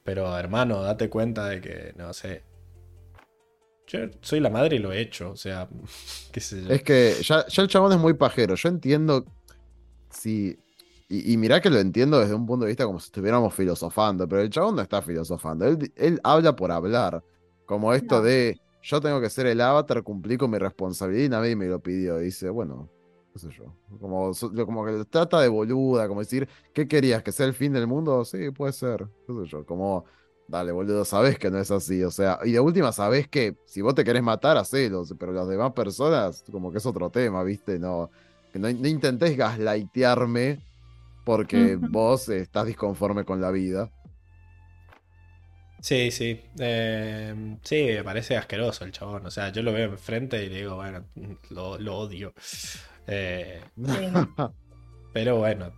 pero 0.03 0.37
hermano, 0.37 0.81
date 0.83 1.09
cuenta 1.09 1.47
de 1.47 1.61
que, 1.61 1.93
no 1.97 2.13
sé. 2.13 2.43
Yo 3.87 3.99
soy 4.21 4.41
la 4.41 4.49
madre 4.49 4.75
y 4.75 4.79
lo 4.79 4.91
he 4.91 4.99
hecho, 4.99 5.31
o 5.31 5.35
sea, 5.37 5.67
qué 6.31 6.39
sé 6.41 6.63
yo. 6.63 6.69
Es 6.73 6.83
que 6.83 7.13
ya, 7.21 7.45
ya 7.47 7.61
el 7.61 7.67
chabón 7.69 7.91
es 7.93 7.97
muy 7.97 8.13
pajero. 8.13 8.55
Yo 8.55 8.69
entiendo 8.69 9.25
si. 10.09 10.57
Y, 11.09 11.33
y 11.33 11.37
mirá 11.37 11.61
que 11.61 11.69
lo 11.69 11.79
entiendo 11.79 12.19
desde 12.19 12.35
un 12.35 12.45
punto 12.45 12.65
de 12.65 12.69
vista 12.71 12.85
como 12.85 12.99
si 12.99 13.05
estuviéramos 13.07 13.53
filosofando, 13.53 14.27
pero 14.27 14.41
el 14.41 14.49
chabón 14.49 14.75
no 14.75 14.81
está 14.81 15.01
filosofando. 15.01 15.65
Él, 15.65 15.91
él 15.95 16.19
habla 16.23 16.55
por 16.55 16.71
hablar. 16.71 17.23
Como 17.65 17.93
esto 17.93 18.21
No. 18.21 18.21
de 18.21 18.59
yo 18.81 19.01
tengo 19.01 19.19
que 19.21 19.29
ser 19.29 19.47
el 19.47 19.59
avatar, 19.61 20.03
cumplí 20.03 20.37
con 20.37 20.51
mi 20.51 20.57
responsabilidad 20.57 21.25
y 21.25 21.29
nadie 21.29 21.55
me 21.55 21.67
lo 21.67 21.81
pidió. 21.81 22.21
Y 22.21 22.25
dice, 22.25 22.49
bueno, 22.49 22.91
qué 23.33 23.39
sé 23.39 23.49
yo. 23.51 23.75
Como, 23.99 24.31
como 24.65 24.85
que 24.85 24.91
lo 24.93 25.05
trata 25.05 25.41
de 25.41 25.47
boluda, 25.49 26.07
como 26.07 26.21
decir, 26.21 26.47
¿qué 26.73 26.87
querías? 26.87 27.23
¿Que 27.23 27.31
sea 27.31 27.45
el 27.45 27.53
fin 27.53 27.73
del 27.73 27.87
mundo? 27.87 28.23
Sí, 28.25 28.51
puede 28.51 28.73
ser. 28.73 29.07
Qué 29.25 29.33
sé 29.33 29.45
yo. 29.45 29.65
Como, 29.65 30.05
dale, 30.47 30.71
boludo, 30.71 31.05
sabés 31.05 31.37
que 31.39 31.49
no 31.51 31.57
es 31.59 31.71
así. 31.71 32.03
O 32.03 32.11
sea, 32.11 32.39
y 32.43 32.51
de 32.53 32.59
última, 32.59 32.91
sabés 32.91 33.27
que 33.27 33.57
si 33.65 33.81
vos 33.81 33.95
te 33.95 34.03
querés 34.03 34.23
matar, 34.23 34.57
hacelo. 34.57 35.03
Pero 35.17 35.31
las 35.33 35.47
demás 35.47 35.73
personas, 35.73 36.43
como 36.51 36.71
que 36.71 36.77
es 36.79 36.85
otro 36.85 37.09
tema, 37.09 37.43
¿viste? 37.43 37.79
No, 37.79 38.09
que 38.51 38.59
no, 38.59 38.71
no 38.71 38.87
intentés 38.87 39.35
gaslightearme 39.37 40.63
porque 41.27 41.75
vos 41.75 42.29
estás 42.29 42.65
disconforme 42.67 43.25
con 43.25 43.41
la 43.41 43.51
vida. 43.51 43.91
Sí, 45.81 46.09
sí. 46.09 46.39
Eh, 46.57 47.57
sí, 47.63 47.83
me 47.95 48.03
parece 48.05 48.37
asqueroso 48.37 48.85
el 48.85 48.93
chabón. 48.93 49.25
O 49.25 49.29
sea, 49.29 49.51
yo 49.51 49.61
lo 49.61 49.73
veo 49.73 49.91
enfrente 49.91 50.41
y 50.41 50.47
le 50.47 50.55
digo, 50.59 50.77
bueno, 50.77 51.03
lo, 51.49 51.77
lo 51.79 51.97
odio. 51.97 52.33
Eh, 53.07 53.61
pero 55.13 55.37
bueno, 55.39 55.73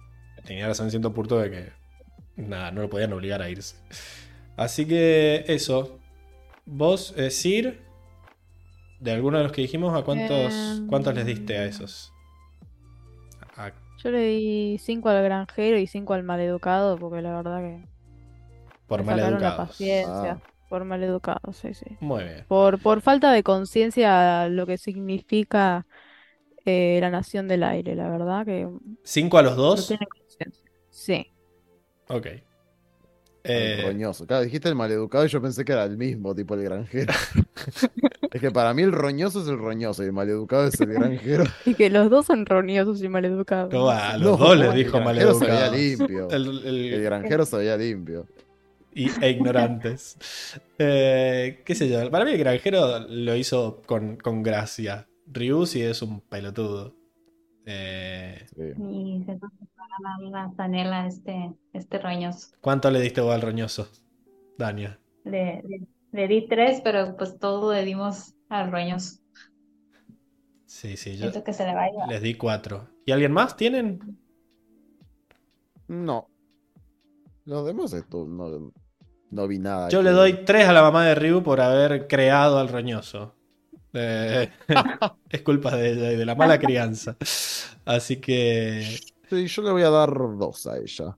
tenía 0.46 0.68
razón 0.68 0.86
en 0.86 0.92
cierto 0.92 1.14
punto 1.14 1.40
de 1.40 1.50
que 1.50 1.74
nada, 2.36 2.72
no 2.72 2.82
lo 2.84 2.90
podían 2.92 3.14
obligar 3.14 3.42
a 3.42 3.50
irse. 3.50 3.78
Así 4.56 4.86
que 4.86 5.46
eso. 5.48 6.00
Vos, 6.68 7.16
eh, 7.18 7.32
Sir, 7.32 7.82
de 9.00 9.12
alguno 9.12 9.40
de 9.40 9.46
los 9.46 9.52
que 9.52 9.62
dijimos, 9.64 10.00
¿a 10.00 10.04
cuántos, 10.04 10.54
Em, 10.54 10.88
cuántos 10.88 11.16
les 11.16 11.26
diste 11.26 11.58
a 11.58 11.66
esos? 11.66 12.14
Yo 14.04 14.12
le 14.12 14.20
di 14.20 14.78
5 14.80 15.10
al 15.10 15.24
granjero 15.24 15.78
y 15.78 15.88
5 15.88 16.14
al 16.14 16.24
maleducado, 16.24 16.98
porque 16.98 17.22
la 17.22 17.36
verdad 17.36 17.60
que 17.62 17.86
por 18.88 19.04
maleducados. 19.04 19.70
paciencia. 19.70 20.32
Ah. 20.32 20.42
Por 20.70 20.86
maleducados, 20.86 21.58
sí, 21.58 21.74
sí. 21.74 21.86
Muy 22.00 22.24
bien. 22.24 22.46
Por, 22.48 22.80
por 22.80 23.02
falta 23.02 23.32
de 23.32 23.44
conciencia 23.44 24.48
lo 24.50 24.66
que 24.68 24.78
significa 24.78 25.86
eh, 26.66 27.00
la 27.02 27.10
nación 27.10 27.48
del 27.48 27.64
aire, 27.64 27.96
la 27.96 28.10
verdad 28.10 28.46
que 28.46 28.66
no 28.66 28.80
¿Cinco 29.04 29.38
a 29.38 29.42
los 29.42 29.56
dos? 29.56 29.94
conciencia. 30.00 30.72
Sí. 30.92 31.28
Ok. 32.10 32.28
El 33.44 33.80
Eh, 33.80 33.82
roñoso. 33.86 34.28
Claro, 34.28 34.44
dijiste 34.44 34.68
el 34.70 34.76
maleducado 34.76 35.26
y 35.26 35.30
yo 35.30 35.42
pensé 35.42 35.64
que 35.64 35.72
era 35.72 35.86
el 35.86 35.98
mismo, 35.98 36.36
tipo 36.36 36.56
el 36.56 36.64
granjero. 36.64 37.14
es 38.32 38.42
que 38.42 38.52
para 38.52 38.74
mí 38.74 38.82
el 38.84 38.92
roñoso 38.92 39.42
es 39.42 39.48
el 39.48 39.58
roñoso 39.58 40.04
y 40.04 40.08
el 40.08 40.14
maleducado 40.14 40.68
es 40.68 40.80
el 40.82 40.94
granjero. 40.94 41.46
Y 41.66 41.74
que 41.74 41.90
los 41.90 42.10
dos 42.10 42.26
son 42.26 42.46
roñosos 42.46 43.02
y 43.02 43.08
maleducados. 43.10 43.74
no, 43.74 43.90
a 43.90 44.18
los 44.18 44.38
No, 44.40 44.46
dos 44.46 44.58
les 44.58 44.70
el 44.70 44.76
dijo 44.76 45.00
granjero 45.00 45.34
se 45.36 45.46
veía 45.46 45.60
maleducados. 45.72 46.00
limpio. 46.00 46.30
El- 46.32 46.68
el- 46.68 46.94
El 46.96 47.04
granjero 47.04 47.46
se 47.46 47.58
veía 47.58 47.78
limpio. 47.78 48.28
y, 48.94 49.08
e 49.22 49.30
ignorantes. 49.30 50.18
Eh, 50.82 51.62
qué 51.66 51.76
sé 51.76 51.90
yo, 51.90 52.10
para 52.10 52.24
mí 52.26 52.32
el 52.32 52.38
granjero 52.38 53.00
lo 53.08 53.36
hizo 53.36 53.82
con, 53.86 54.16
con 54.18 54.42
gracia. 54.44 55.08
Ryu 55.28 55.66
sí 55.66 55.82
es 55.82 56.02
un 56.02 56.22
pelotudo. 56.22 56.96
Eh, 57.66 58.46
Sí. 58.56 59.26
La, 60.02 60.30
la 60.30 60.52
zanela 60.56 61.08
este, 61.08 61.54
este 61.74 62.00
roñoso. 62.00 62.50
¿Cuánto 62.62 62.90
le 62.92 63.02
diste 63.02 63.22
vos 63.22 63.34
al 63.34 63.42
roñoso, 63.42 63.88
Dania? 64.58 65.00
Le, 65.24 65.62
le- 65.64 65.88
le 66.12 66.28
di 66.28 66.48
tres, 66.48 66.82
pero 66.84 67.16
pues 67.18 67.38
todo 67.40 67.74
le 67.74 67.84
dimos 67.86 68.34
al 68.50 68.72
roñoso. 68.72 69.20
Sí, 70.66 70.98
sí, 70.98 71.18
yo 71.18 71.44
que 71.44 71.54
se 71.54 71.66
le 71.66 71.74
va 71.74 71.84
a 71.84 71.90
llevar. 71.90 72.10
les 72.10 72.22
di 72.22 72.36
cuatro. 72.36 72.90
¿Y 73.06 73.12
alguien 73.12 73.32
más 73.32 73.58
tienen? 73.58 74.00
No. 75.88 76.28
Los 77.46 77.66
demás 77.66 77.94
esto, 77.94 78.26
no, 78.28 78.72
no 79.32 79.48
vi 79.48 79.60
nada. 79.60 79.90
Yo 79.90 80.00
que- 80.00 80.06
le 80.06 80.12
doy 80.12 80.46
tres 80.46 80.68
a 80.68 80.74
la 80.74 80.82
mamá 80.84 81.06
de 81.06 81.16
Ryu 81.16 81.42
por 81.44 81.60
haber 81.62 82.08
creado 82.08 82.60
al 82.60 82.70
roñoso. 82.70 83.36
Eh, 83.94 84.50
es 85.30 85.42
culpa 85.42 85.76
de 85.76 85.92
ella 85.92 86.12
y 86.12 86.16
de 86.16 86.26
la 86.26 86.36
mala 86.36 86.60
crianza. 86.60 87.18
Así 87.86 88.18
que 88.18 89.00
Sí, 89.30 89.48
yo 89.48 89.62
le 89.62 89.72
voy 89.72 89.84
a 89.84 89.90
dar 89.90 90.12
dos 90.38 90.66
a 90.68 90.78
ella. 90.78 91.18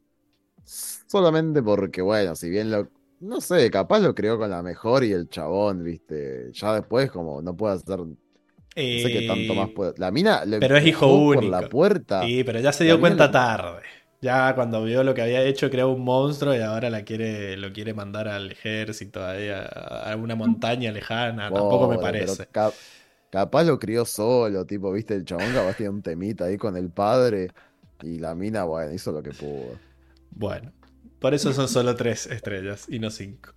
Solamente 1.08 1.62
porque, 1.64 2.02
bueno, 2.02 2.36
si 2.36 2.50
bien 2.50 2.72
lo. 2.72 2.90
No 3.20 3.40
sé, 3.42 3.70
capaz 3.70 4.00
lo 4.00 4.16
creó 4.16 4.38
con 4.40 4.50
la 4.50 4.64
mejor 4.64 5.04
y 5.04 5.12
el 5.14 5.30
chabón, 5.30 5.84
viste. 5.84 6.52
Ya 6.54 6.74
después, 6.76 7.12
como 7.12 7.42
no 7.42 7.56
puede 7.56 7.76
hacer. 7.76 8.00
No 8.00 9.00
sé 9.00 9.12
qué 9.12 9.24
tanto 9.24 9.56
más 9.56 9.70
eh, 9.70 9.74
puede. 9.74 9.94
La 9.98 10.12
mina 10.12 10.46
le 10.46 10.58
pero 10.58 10.78
es 10.78 10.86
hijo 10.86 11.08
empujó 11.08 11.28
por 11.30 11.44
único. 11.44 11.46
la 11.46 11.68
puerta. 11.70 12.34
Sí, 12.34 12.44
pero 12.46 12.60
ya 12.60 12.74
se 12.74 12.84
dio 12.86 13.00
cuenta 13.00 13.32
le- 13.32 13.32
tarde. 13.32 13.84
Ya 14.22 14.56
cuando 14.56 14.84
vio 14.84 15.04
lo 15.04 15.14
que 15.16 15.22
había 15.24 15.44
hecho, 15.44 15.70
creó 15.72 15.90
un 15.92 16.04
monstruo 16.04 16.56
y 16.56 16.62
ahora 16.62 16.90
la 16.92 17.04
quiere, 17.06 17.58
lo 17.58 17.74
quiere 17.74 17.94
mandar 17.96 18.28
al 18.28 18.52
ejército, 18.52 19.26
ahí 19.26 19.50
a, 19.50 19.64
a 19.66 20.16
una 20.18 20.36
montaña 20.36 20.92
lejana. 20.92 21.54
Tampoco 21.54 21.88
me 21.90 22.00
parece. 22.00 22.48
ca- 22.52 22.76
capaz 23.30 23.64
lo 23.64 23.80
crió 23.80 24.06
solo, 24.06 24.66
tipo, 24.66 24.92
viste, 24.92 25.16
el 25.16 25.26
chabón 25.26 25.54
capaz 25.54 25.76
tenía 25.76 25.92
un 25.92 26.02
temita 26.02 26.46
ahí 26.46 26.58
con 26.58 26.78
el 26.78 26.92
padre. 26.92 27.54
Y 28.04 28.20
la 28.20 28.36
mina, 28.36 28.64
bueno, 28.64 28.94
hizo 28.94 29.12
lo 29.12 29.22
que 29.24 29.32
pudo. 29.32 29.78
Bueno, 30.32 30.72
por 31.20 31.34
eso 31.34 31.54
son 31.54 31.68
solo 31.68 31.96
tres 31.96 32.26
estrellas 32.28 32.88
y 32.90 33.00
no 33.00 33.10
cinco. 33.12 33.54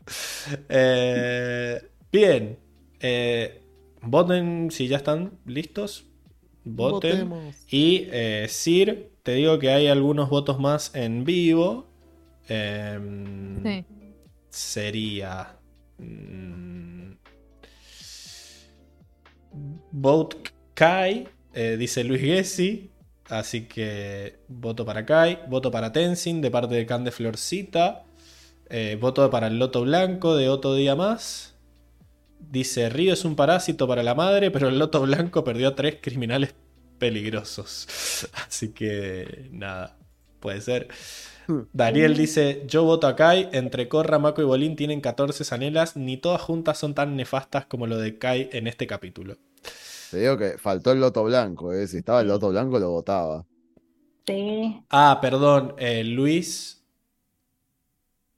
Eh, 0.69 1.81
bien, 2.13 2.59
eh, 3.01 3.63
voten 4.03 4.71
si 4.71 4.89
ya 4.89 4.99
están 4.99 5.39
listos. 5.47 6.07
Voten. 6.65 7.29
Votemos. 7.29 7.57
Y 7.71 8.07
eh, 8.11 8.47
Sir, 8.49 9.11
te 9.23 9.33
digo 9.33 9.59
que 9.59 9.71
hay 9.71 9.87
algunos 9.87 10.29
votos 10.31 10.59
más 10.59 10.95
en 10.95 11.25
vivo. 11.25 11.87
Em, 12.49 13.63
Sí. 13.63 13.85
Sería. 14.51 15.59
mm, 15.99 17.13
Vote 19.93 20.37
Kai, 20.75 21.29
eh, 21.53 21.77
dice 21.79 22.03
Luis 22.05 22.21
Gessi. 22.21 22.91
Así 23.29 23.67
que 23.67 24.39
voto 24.49 24.85
para 24.85 25.07
Kai. 25.07 25.41
Voto 25.49 25.71
para 25.71 25.93
Tenzin 25.93 26.41
de 26.41 26.51
parte 26.51 26.75
de 26.75 26.87
Can 26.87 27.05
de 27.05 27.11
Florcita. 27.11 28.05
Eh, 28.69 28.97
voto 29.01 29.29
para 29.31 29.49
el 29.49 29.59
Loto 29.59 29.83
Blanco 29.83 30.37
de 30.37 30.49
Otro 30.49 30.75
Día 30.75 30.95
Más. 30.95 31.55
Dice 32.39 32.89
Río 32.89 33.13
es 33.15 33.25
un 33.25 33.37
parásito 33.37 33.89
para 33.89 34.03
la 34.03 34.15
madre, 34.15 34.51
pero 34.51 34.69
el 34.69 34.79
Loto 34.79 35.01
Blanco 35.01 35.45
perdió 35.45 35.69
a 35.69 35.75
tres 35.75 35.97
criminales 36.01 36.55
peligrosos. 36.99 38.29
Así 38.47 38.73
que 38.73 39.49
nada. 39.53 39.97
Puede 40.41 40.61
ser. 40.61 40.89
Daniel 41.73 42.17
dice: 42.17 42.65
Yo 42.67 42.85
voto 42.85 43.07
a 43.07 43.17
Kai. 43.17 43.49
Entre 43.53 43.89
Corra, 43.89 44.19
Mako 44.19 44.43
y 44.43 44.45
Bolín 44.45 44.77
tienen 44.77 45.01
14 45.01 45.45
zanelas. 45.45 45.97
Ni 45.97 46.17
todas 46.19 46.43
juntas 46.43 46.79
son 46.79 46.95
tan 46.95 47.17
nefastas 47.17 47.67
como 47.67 47.87
lo 47.87 47.97
de 47.97 48.19
Kai 48.19 48.51
en 48.53 48.67
este 48.67 48.87
capítulo. 48.87 49.39
Te 50.15 50.21
digo 50.21 50.39
que 50.39 50.59
faltó 50.59 50.93
el 50.93 51.01
loto 51.01 51.25
blanco, 51.25 51.73
¿eh? 51.73 51.89
Si 51.89 51.97
estaba 51.97 52.21
el 52.21 52.29
loto 52.29 52.49
blanco, 52.51 52.79
lo 52.79 52.89
votaba. 52.91 53.45
Sí. 54.25 54.81
Ah, 54.91 55.19
perdón. 55.21 55.75
eh, 55.77 56.05
Luis. 56.05 56.85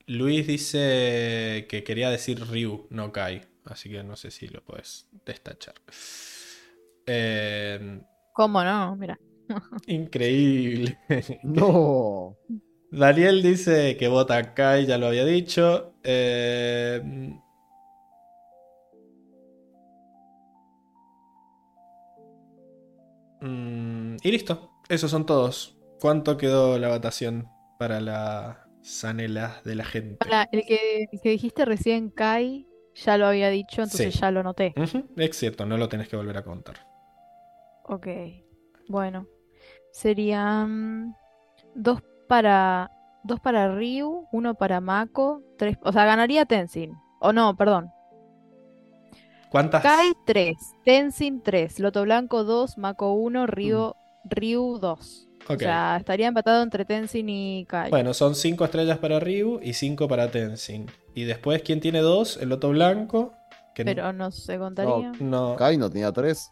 Luis 0.06 0.46
dice 0.46 1.66
que 1.68 1.84
quería 1.84 2.08
decir 2.08 2.40
Ryu, 2.40 2.86
no 2.88 3.12
Kai. 3.12 3.42
Así 3.66 3.90
que 3.90 4.02
no 4.02 4.16
sé 4.16 4.30
si 4.30 4.48
lo 4.48 4.64
puedes 4.64 5.06
destachar. 5.26 5.74
Eh, 7.04 8.00
¿Cómo 8.32 8.64
no? 8.64 8.96
Mira. 8.96 9.18
increíble. 9.86 10.98
No. 11.42 12.38
Daniel 12.90 13.42
dice 13.42 13.98
que 13.98 14.08
vota 14.08 14.54
Kai, 14.54 14.86
ya 14.86 14.96
lo 14.96 15.08
había 15.08 15.26
dicho. 15.26 15.92
Eh, 16.02 17.02
mm, 23.46 24.16
y 24.22 24.30
listo, 24.32 24.70
esos 24.88 25.10
son 25.10 25.26
todos. 25.26 25.76
¿Cuánto 26.00 26.36
quedó 26.36 26.78
la 26.78 26.88
votación 26.88 27.48
para 27.78 28.00
la 28.00 28.68
zanela 28.84 29.60
de 29.64 29.74
la 29.74 29.84
gente? 29.84 30.16
Para 30.16 30.48
el 30.52 30.64
que, 30.66 31.08
el 31.10 31.20
que 31.20 31.30
dijiste 31.30 31.64
recién, 31.64 32.10
Kai, 32.10 32.66
ya 32.94 33.16
lo 33.18 33.26
había 33.26 33.48
dicho, 33.50 33.82
entonces 33.82 34.12
Sí. 34.14 34.20
ya 34.20 34.30
lo 34.30 34.42
noté. 34.42 34.74
Ujú, 34.76 35.06
Es 35.16 35.36
cierto, 35.36 35.66
no 35.66 35.76
lo 35.76 35.88
tenés 35.88 36.08
que 36.08 36.16
volver 36.16 36.36
a 36.36 36.44
contar. 36.44 36.86
Ok. 37.84 38.06
Bueno. 38.88 39.26
Serían 39.92 41.16
dos 41.74 42.02
para. 42.28 42.90
Dos 43.24 43.40
para 43.40 43.74
Ryu, 43.74 44.28
uno 44.30 44.54
para 44.54 44.80
Mako, 44.80 45.42
tres. 45.58 45.76
O 45.82 45.90
sea, 45.92 46.04
ganaría 46.04 46.44
Tenzin. 46.44 46.92
O 47.20 47.32
no, 47.32 47.56
perdón. 47.56 47.90
¿Cuántas? 49.50 49.82
Kai 49.82 50.12
3, 50.26 50.56
Tenzin 50.84 51.42
3, 51.42 51.78
Loto 51.80 52.02
Blanco 52.02 52.44
2, 52.44 52.78
Mako 52.78 53.12
1, 53.14 53.46
Ryu, 53.46 53.94
Ryu 54.24 54.78
2. 54.78 55.28
Ok. 55.48 55.50
O 55.54 55.58
sea, 55.58 55.96
estaría 55.98 56.26
empatado 56.26 56.62
entre 56.62 56.84
Tenzin 56.84 57.28
y 57.28 57.64
Kai. 57.66 57.90
Bueno, 57.90 58.12
son 58.14 58.34
5 58.34 58.64
estrellas 58.64 58.98
para 58.98 59.20
Ryu 59.20 59.60
y 59.62 59.74
5 59.74 60.08
para 60.08 60.30
Tenzin. 60.30 60.86
Y 61.14 61.24
después, 61.24 61.62
¿quién 61.62 61.80
tiene 61.80 62.00
2? 62.00 62.38
El 62.38 62.48
Loto 62.48 62.70
Blanco. 62.70 63.32
Que 63.74 63.84
no- 63.84 63.90
Pero 63.90 64.12
no 64.12 64.30
se 64.32 64.58
contaría. 64.58 65.12
no. 65.20 65.54
Kai 65.56 65.76
no 65.76 65.88
tenía 65.90 66.10
tres. 66.10 66.50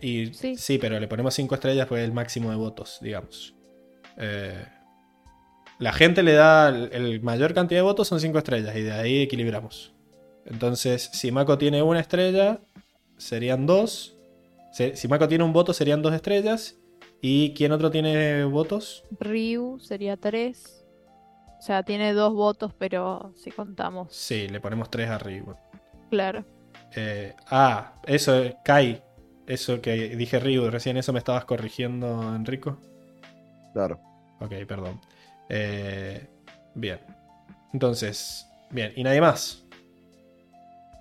Y, 0.00 0.26
sí. 0.34 0.56
Sí. 0.56 0.78
pero 0.78 0.98
le 1.00 1.08
ponemos 1.08 1.32
5 1.34 1.54
estrellas 1.54 1.86
porque 1.86 2.02
es 2.02 2.08
el 2.08 2.14
máximo 2.14 2.50
de 2.50 2.56
votos, 2.56 2.98
digamos. 3.00 3.54
Eh, 4.16 4.64
la 5.78 5.92
gente 5.92 6.22
le 6.22 6.32
da 6.34 6.68
el, 6.68 6.90
el 6.92 7.20
mayor 7.22 7.54
cantidad 7.54 7.78
de 7.78 7.82
votos 7.82 8.06
son 8.08 8.20
5 8.20 8.36
estrellas 8.38 8.76
y 8.76 8.82
de 8.82 8.92
ahí 8.92 9.22
equilibramos. 9.22 9.94
Entonces, 10.50 11.10
si 11.12 11.30
Mako 11.30 11.58
tiene 11.58 11.82
una 11.82 12.00
estrella, 12.00 12.60
serían 13.18 13.66
2. 13.66 14.16
Si 14.94 15.08
Mako 15.08 15.28
tiene 15.28 15.44
un 15.44 15.52
voto, 15.52 15.72
serían 15.72 16.02
2 16.02 16.14
estrellas. 16.14 16.76
¿Y 17.20 17.52
quién 17.54 17.72
otro 17.72 17.90
tiene 17.90 18.44
votos? 18.44 19.04
Ryu 19.20 19.78
sería 19.80 20.16
3. 20.16 20.86
O 21.58 21.62
sea, 21.62 21.82
tiene 21.82 22.12
dos 22.12 22.32
votos, 22.32 22.72
pero 22.78 23.32
si 23.36 23.50
contamos. 23.50 24.14
Sí, 24.14 24.48
le 24.48 24.60
ponemos 24.60 24.90
3 24.90 25.10
arriba. 25.10 25.58
Claro. 26.10 26.44
Eh, 26.94 27.34
ah, 27.50 28.00
eso, 28.06 28.32
Kai. 28.64 29.02
Eso 29.46 29.80
que 29.80 30.16
dije 30.16 30.38
Ryu, 30.38 30.70
recién 30.70 30.96
eso 30.96 31.12
me 31.12 31.18
estabas 31.18 31.44
corrigiendo, 31.44 32.34
Enrico. 32.34 32.78
Claro. 33.72 34.00
Ok, 34.40 34.52
perdón. 34.66 35.00
Eh, 35.48 36.28
bien. 36.74 37.00
Entonces, 37.72 38.46
bien. 38.70 38.92
¿Y 38.94 39.02
nadie 39.02 39.20
más? 39.20 39.64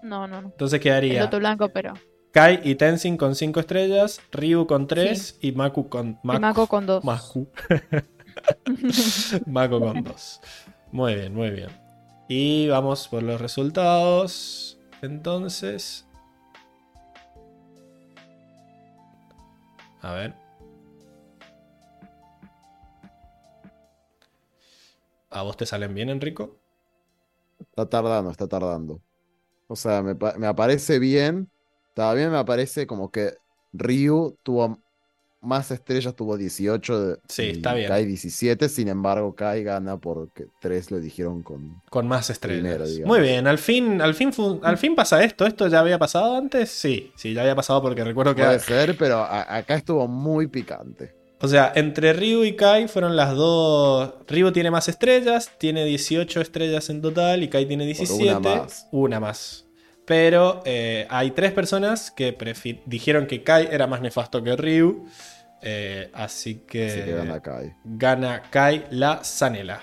No, 0.08 0.26
no, 0.28 0.42
no. 0.42 0.48
Entonces 0.50 0.78
El 0.78 0.84
quedaría 0.84 1.24
Loto 1.24 1.40
Blanco, 1.40 1.70
pero. 1.70 1.94
Kai 2.32 2.62
y 2.64 2.76
Tenzin 2.76 3.18
con 3.18 3.36
5 3.36 3.60
estrellas, 3.60 4.22
Ryu 4.32 4.68
con 4.68 4.88
3 4.88 5.40
y 5.42 5.52
Maku 5.54 5.90
con... 5.90 6.20
Y 6.24 6.28
Mako 6.40 6.68
con 6.68 6.86
2. 6.86 7.04
Maku. 7.04 7.48
Mako 9.46 9.80
con 9.80 10.04
2. 10.04 10.42
Muy 10.92 11.16
bien, 11.16 11.34
muy 11.34 11.50
bien. 11.50 11.70
Y 12.30 12.68
vamos 12.68 13.08
por 13.08 13.24
los 13.24 13.42
resultados. 13.42 14.80
Entonces... 15.02 16.06
A 20.02 20.14
ver. 20.14 20.36
¿A 25.30 25.42
vos 25.42 25.58
te 25.58 25.66
salen 25.66 25.94
bien, 25.94 26.10
Enrico? 26.10 26.60
Está 27.60 27.90
tardando, 27.90 28.32
está 28.32 28.48
tardando. 28.48 29.02
O 29.68 29.76
sea, 29.76 30.02
me, 30.02 30.16
me 30.38 30.48
aparece 30.48 31.00
bien. 31.00 31.50
También 31.94 32.32
me 32.32 32.38
aparece 32.38 32.86
como 32.88 33.10
que 33.12 33.34
Ryu 33.74 34.38
tuvo 34.44 34.80
más 35.42 35.72
estrellas, 35.72 36.16
tuvo 36.16 36.38
18. 36.38 37.00
de- 37.00 37.18
Sí, 37.28 37.44
y 37.44 37.50
está 37.52 37.74
bien. 37.74 37.88
Kai 37.90 38.06
17. 38.06 38.70
Sin 38.70 38.88
embargo, 38.88 39.34
Kai 39.36 39.64
gana 39.64 39.98
porque 39.98 40.48
3 40.62 40.90
lo 40.92 41.00
dijeron 41.00 41.42
con. 41.44 41.82
Con 41.90 42.08
más 42.08 42.30
estrellas. 42.30 42.80
Muy 43.06 43.20
bien, 43.20 43.48
al 43.48 43.58
fin, 43.58 44.02
al 44.02 44.14
fin, 44.14 44.32
al 44.64 44.78
fin 44.78 44.96
pasa 44.96 45.24
esto. 45.24 45.46
¿Esto 45.46 45.68
ya 45.68 45.80
había 45.80 46.00
pasado 46.00 46.36
antes? 46.36 46.70
Sí, 46.70 47.12
sí, 47.16 47.34
ya 47.34 47.42
había 47.42 47.56
pasado 47.56 47.82
porque 47.82 48.04
recuerdo 48.04 48.36
que. 48.36 48.44
Puede 48.44 48.60
ser, 48.60 48.96
pero 48.98 49.24
acá 49.24 49.76
estuvo 49.76 50.08
muy 50.08 50.48
picante. 50.48 51.16
O 51.40 51.48
sea, 51.48 51.72
entre 51.76 52.14
Ryu 52.14 52.44
y 52.44 52.56
Kai 52.56 52.88
fueron 52.88 53.16
las 53.16 53.36
dos. 53.36 54.14
Ryu 54.28 54.52
tiene 54.52 54.72
más 54.72 54.88
estrellas, 54.90 55.52
tiene 55.60 55.86
18 55.86 56.42
estrellas 56.42 56.90
en 56.90 57.02
total 57.02 57.44
y 57.44 57.48
Kai 57.48 57.66
tiene 57.68 57.86
17. 57.86 58.24
una 58.24 58.40
más. 58.40 58.88
Una 58.92 59.20
más. 59.20 59.66
Pero 60.06 60.62
eh, 60.66 61.06
hay 61.10 61.32
tres 61.32 61.52
personas 61.52 62.12
que 62.12 62.36
dijeron 62.86 63.28
que 63.28 63.44
Kai 63.44 63.68
era 63.72 63.86
más 63.88 64.02
nefasto 64.02 64.42
que 64.44 64.56
Ryu. 64.56 65.06
eh, 65.62 66.10
así 66.14 66.64
que. 66.68 66.88
Así 66.88 67.02
que 67.02 67.12
gana 67.14 67.40
Kai. 67.42 67.74
gana 67.84 68.42
Kai 68.50 68.86
la 68.90 69.24
Zanela. 69.24 69.82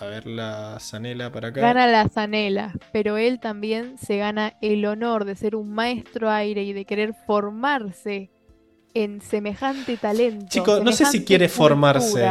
A 0.00 0.06
ver 0.06 0.26
la 0.26 0.78
Zanela 0.80 1.32
para 1.32 1.48
acá. 1.48 1.60
Gana 1.60 1.86
la 1.88 2.08
Zanela, 2.08 2.72
pero 2.92 3.18
él 3.18 3.40
también 3.40 3.98
se 3.98 4.16
gana 4.16 4.54
el 4.62 4.86
honor 4.86 5.24
de 5.24 5.34
ser 5.34 5.56
un 5.56 5.70
maestro 5.72 6.30
aire 6.30 6.62
y 6.62 6.72
de 6.72 6.84
querer 6.84 7.14
formarse 7.26 8.30
en 8.94 9.20
semejante 9.20 9.96
talento. 9.96 10.46
Chico, 10.48 10.80
no 10.80 10.92
sé 10.92 11.04
si 11.06 11.24
quiere 11.24 11.48
formarse. 11.48 12.26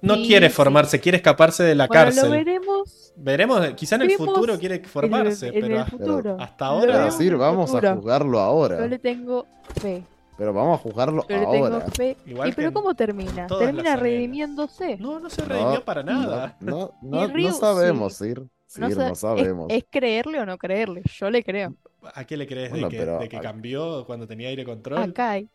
No 0.00 0.16
Sí, 0.16 0.26
quiere 0.26 0.48
sí. 0.48 0.54
formarse, 0.54 0.98
quiere 1.00 1.16
escaparse 1.16 1.62
de 1.62 1.74
la 1.76 1.86
Bueno, 1.86 2.04
cárcel. 2.04 2.24
lo 2.24 2.30
veremos 2.30 3.12
Veremos, 3.14 3.60
quizá 3.74 3.96
en 3.96 4.02
el 4.02 4.12
futuro 4.12 4.58
quiere 4.58 4.80
formarse, 4.80 5.48
en 5.48 5.54
el, 5.56 5.62
en 5.64 5.68
pero 5.68 5.80
el 5.80 5.86
futuro. 5.86 6.36
hasta 6.40 6.66
ahora- 6.66 7.04
decir, 7.04 7.36
vamos 7.36 7.72
a 7.74 7.80
juzgarlo 7.94 8.32
Yo 8.32 8.40
ahora. 8.40 8.86
le 8.86 8.98
tengo 8.98 9.46
fe. 9.80 10.02
Pero 10.38 10.52
vamos 10.54 10.80
a 10.80 10.82
juzgarlo 10.82 11.22
Yo 11.28 11.36
tengo 11.50 11.66
ahora. 11.66 11.86
fe. 11.94 12.16
Igual 12.26 12.48
¿Y 12.48 12.52
pero 12.52 12.72
cómo 12.72 12.94
termina? 12.94 13.46
Termina 13.46 13.94
redimiéndose. 13.96 14.96
No, 14.96 15.20
no 15.20 15.28
se 15.30 15.44
redimió 15.44 15.84
para 15.84 16.02
nada. 16.02 16.56
No, 16.60 16.94
no, 17.02 17.26
no, 17.26 17.26
Ryu, 17.28 17.48
no 17.48 17.54
sabemos, 17.54 18.14
Sir. 18.14 18.42
Sir, 18.66 18.80
No 18.80 18.88
no, 18.88 18.94
sa- 18.96 19.10
es- 19.10 19.18
sabemos. 19.18 19.66
Es, 19.70 19.84
creerle 19.90 20.40
o 20.40 20.46
no 20.46 20.56
creerle. 20.56 21.02
Yo 21.18 21.30
le 21.30 21.44
creo. 21.44 21.74
¿A 22.14 22.24
qué 22.24 22.36
le 22.38 22.46
crees 22.48 22.70
Bueno, 22.70 22.88
de, 22.88 22.96
que, 22.96 22.98
pero- 22.98 23.18
de 23.18 23.28
que 23.28 23.38
cambió 23.40 24.04
cuando 24.06 24.26
tenía 24.26 24.48
aire 24.48 24.62
A 24.62 24.64
control? 24.64 25.12
Kai. 25.12 25.48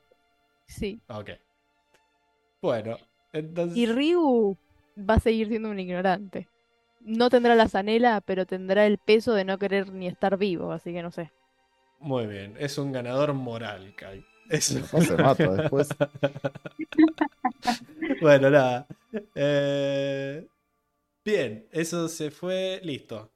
Sí. 0.68 1.00
Ok. 1.10 1.32
Bueno, 2.62 2.98
entonces. 3.34 3.78
Y 3.78 3.86
Ryu 3.88 4.58
va 4.98 5.16
a 5.16 5.20
seguir 5.20 5.48
siendo 5.48 5.70
un 5.70 5.80
ignorante. 5.80 6.48
No 7.02 7.30
tendrá 7.30 7.56
la 7.56 7.70
zanela, 7.70 8.22
pero 8.22 8.46
tendrá 8.46 8.86
el 8.86 8.98
peso 8.98 9.34
de 9.34 9.46
no 9.46 9.58
querer 9.58 9.94
ni 9.94 10.08
estar 10.08 10.38
vivo, 10.38 10.72
así 10.72 10.92
que 10.92 11.02
no 11.02 11.12
sé. 11.12 11.32
Muy 12.00 12.28
bien, 12.28 12.56
es 12.60 12.78
un 12.78 12.92
ganador 12.92 13.34
moral, 13.34 13.96
Kai. 13.96 14.24
Es- 14.50 14.94
No 14.94 15.02
se 15.02 15.18
mata 15.18 15.52
después. 15.54 15.90
bueno, 18.22 18.50
nada. 18.50 18.88
Eh, 19.36 20.48
Bien, 21.24 21.68
eso 21.72 22.08
se 22.08 22.32
fue. 22.32 22.80
Listo. 22.84 23.32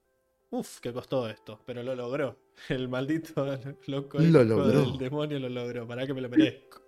Uf, 0.50 0.80
que 0.80 0.94
costó 0.94 1.30
esto, 1.30 1.60
pero 1.66 1.84
lo 1.84 1.96
logró. 1.96 2.38
El 2.70 2.88
maldito 2.88 3.46
loco 3.88 4.20
Lo 4.20 4.44
logró. 4.44 4.68
del 4.68 4.98
demonio 4.98 5.40
lo 5.40 5.50
logró. 5.50 5.88
Para 5.88 6.06
que 6.08 6.14
me 6.14 6.22
lo 6.22 6.30
merezco. 6.30 6.81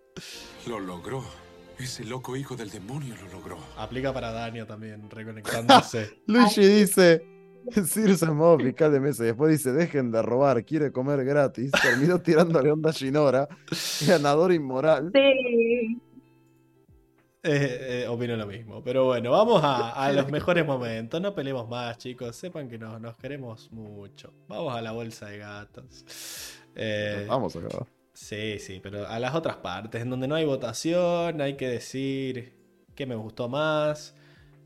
Lo 0.68 0.80
logró. 0.80 1.24
Ese 1.80 2.06
loco 2.06 2.36
hijo 2.36 2.56
del 2.56 2.70
demonio 2.70 3.16
lo 3.16 3.32
logró. 3.32 3.58
Aplica 3.78 4.14
para 4.14 4.32
Dania 4.32 4.66
también, 4.66 5.10
reconectándose. 5.10 6.22
Luigi 6.28 6.66
dice. 6.66 7.28
Sir 7.72 8.18
se 8.18 8.28
fiscal 8.60 8.92
de 8.92 9.00
mesa 9.00 9.24
y 9.24 9.28
después 9.28 9.52
dice: 9.52 9.72
Dejen 9.72 10.12
de 10.12 10.22
robar, 10.22 10.66
quiere 10.66 10.92
comer 10.92 11.24
gratis. 11.24 11.72
Terminó 11.82 12.20
tirándole 12.20 12.72
onda 12.72 12.90
a 12.90 12.94
Shinora. 12.94 13.48
Ganador 14.06 14.52
inmoral. 14.52 15.12
Sí. 15.14 16.02
Eh, 17.46 18.04
eh, 18.04 18.08
opino 18.08 18.38
lo 18.38 18.48
mismo. 18.48 18.82
Pero 18.84 19.06
bueno, 19.06 19.32
vamos 19.32 19.62
a, 19.64 19.92
a 19.92 20.12
los 20.12 20.28
mejores 20.32 20.66
momentos. 20.66 21.22
No 21.22 21.34
peleemos 21.34 21.68
más, 21.68 21.98
chicos. 21.98 22.36
Sepan 22.36 22.70
que 22.70 22.78
nos, 22.78 23.00
nos 23.02 23.18
queremos 23.18 23.72
mucho. 23.72 24.34
Vamos 24.48 24.76
a 24.76 24.82
la 24.82 24.92
bolsa 24.92 25.28
de 25.28 25.38
gatos. 25.40 26.06
Eh, 26.76 27.26
Vamos 27.28 27.56
acá. 27.56 27.86
Sí, 28.14 28.60
sí, 28.60 28.80
pero 28.82 29.08
a 29.08 29.20
las 29.20 29.34
otras 29.36 29.58
partes, 29.58 30.02
en 30.02 30.10
donde 30.10 30.28
no 30.28 30.36
hay 30.36 30.46
votación, 30.46 31.42
hay 31.42 31.58
que 31.58 31.68
decir 31.68 32.54
qué 32.96 33.06
me 33.08 33.16
gustó 33.16 33.50
más. 33.50 34.16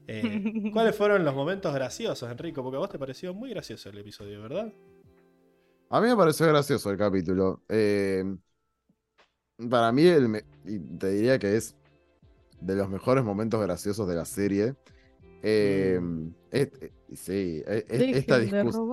Eh, 0.08 0.42
¿Cuáles 0.72 0.96
fueron 0.96 1.24
los 1.26 1.36
momentos 1.36 1.74
graciosos, 1.74 2.30
Enrico? 2.32 2.64
Porque 2.64 2.78
a 2.78 2.80
vos 2.80 2.90
te 2.90 3.00
pareció 3.00 3.34
muy 3.34 3.50
gracioso 3.52 3.90
el 3.90 3.98
episodio, 4.00 4.42
¿verdad? 4.42 4.74
A 5.90 6.02
mí 6.02 6.08
me 6.08 6.16
pareció 6.18 6.48
gracioso 6.48 6.92
el 6.92 6.98
capítulo. 6.98 7.64
Eh, 7.70 8.24
para 9.70 9.92
mí, 9.92 10.06
el 10.06 10.30
me- 10.30 10.46
y 10.66 10.80
te 10.80 11.10
diría 11.12 11.40
que 11.40 11.56
es 11.58 11.76
de 12.62 12.76
los 12.76 12.90
mejores 12.90 13.24
momentos 13.26 13.62
graciosos 13.62 14.08
de 14.08 14.16
la 14.16 14.26
serie. 14.26 14.76
Eh, 15.42 16.00
es- 16.52 16.72
eh, 16.82 16.94
sí, 17.16 17.64
e- 17.68 17.86
e- 17.90 18.08
esta 18.12 18.40
discusión. 18.40 18.84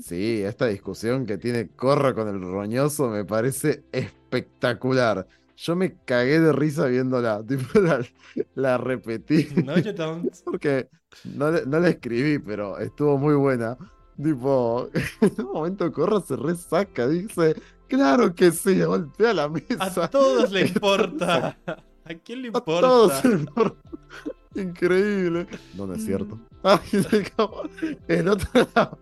Sí, 0.00 0.42
esta 0.42 0.66
discusión 0.66 1.26
que 1.26 1.38
tiene 1.38 1.68
Corra 1.68 2.14
con 2.14 2.28
el 2.28 2.40
roñoso 2.40 3.08
me 3.08 3.24
parece 3.24 3.84
espectacular. 3.92 5.26
Yo 5.56 5.74
me 5.76 5.96
cagué 6.04 6.40
de 6.40 6.52
risa 6.52 6.86
viéndola, 6.86 7.42
tipo 7.48 7.80
la, 7.80 8.04
la 8.54 8.78
repetí 8.78 9.48
No, 9.64 9.78
you 9.78 9.92
don't. 9.96 10.34
porque 10.44 10.88
no, 11.24 11.50
le- 11.50 11.64
no 11.66 11.80
la 11.80 11.88
escribí, 11.88 12.38
pero 12.38 12.78
estuvo 12.78 13.16
muy 13.18 13.34
buena. 13.34 13.76
Tipo, 14.22 14.88
en 15.20 15.32
un 15.46 15.52
momento 15.52 15.92
Corra 15.92 16.20
se 16.20 16.36
resaca, 16.36 17.06
dice, 17.06 17.54
claro 17.86 18.34
que 18.34 18.50
sí, 18.50 18.80
golpea 18.82 19.34
la 19.34 19.48
mesa. 19.48 20.04
A 20.04 20.08
todos 20.10 20.50
le 20.52 20.62
importa. 20.62 21.58
¿A 21.66 22.14
quién 22.24 22.40
le 22.42 22.48
A 22.48 22.48
importa? 22.48 22.80
todos 22.80 23.24
le 23.24 23.32
importa. 23.34 23.90
Increíble. 24.54 25.46
No, 25.74 25.86
no 25.86 25.94
es 25.94 26.04
cierto. 26.04 26.38
Ay, 26.62 26.78
es 26.92 27.30
como- 27.32 27.62
el 28.08 28.28
otro 28.28 28.48
lado. 28.74 28.98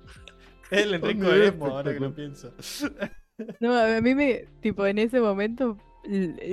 El 0.82 0.94
Enrico 0.94 1.32
Emo, 1.32 1.66
ahora 1.66 1.92
que 1.92 2.00
lo 2.00 2.14
pienso. 2.14 2.52
No, 3.58 3.76
a 3.76 4.00
mí 4.00 4.14
me, 4.14 4.46
tipo, 4.60 4.86
en 4.86 4.96
ese 4.98 5.20
momento, 5.20 5.76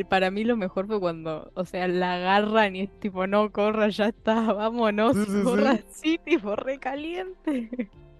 para 0.09 0.31
mí 0.31 0.43
lo 0.43 0.57
mejor 0.57 0.87
fue 0.87 0.99
cuando, 0.99 1.51
o 1.53 1.63
sea, 1.63 1.87
la 1.87 2.15
agarran 2.15 2.75
y 2.75 2.81
es 2.81 2.99
tipo, 2.99 3.27
no, 3.27 3.51
corra, 3.51 3.89
ya 3.89 4.07
está, 4.07 4.51
vámonos, 4.51 5.15
Sí, 5.15 5.25
sí, 5.27 5.43
corra 5.43 5.73
sí. 5.75 5.83
así, 5.89 6.17
tipo, 6.25 6.55
recaliente. 6.55 7.69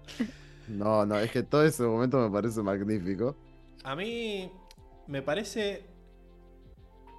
No, 0.68 1.04
no, 1.04 1.18
es 1.18 1.30
que 1.32 1.42
todo 1.42 1.64
ese 1.64 1.82
momento 1.82 2.18
me 2.18 2.30
parece 2.30 2.62
magnífico. 2.62 3.36
A 3.82 3.96
mí 3.96 4.50
me 5.08 5.20
parece 5.20 5.84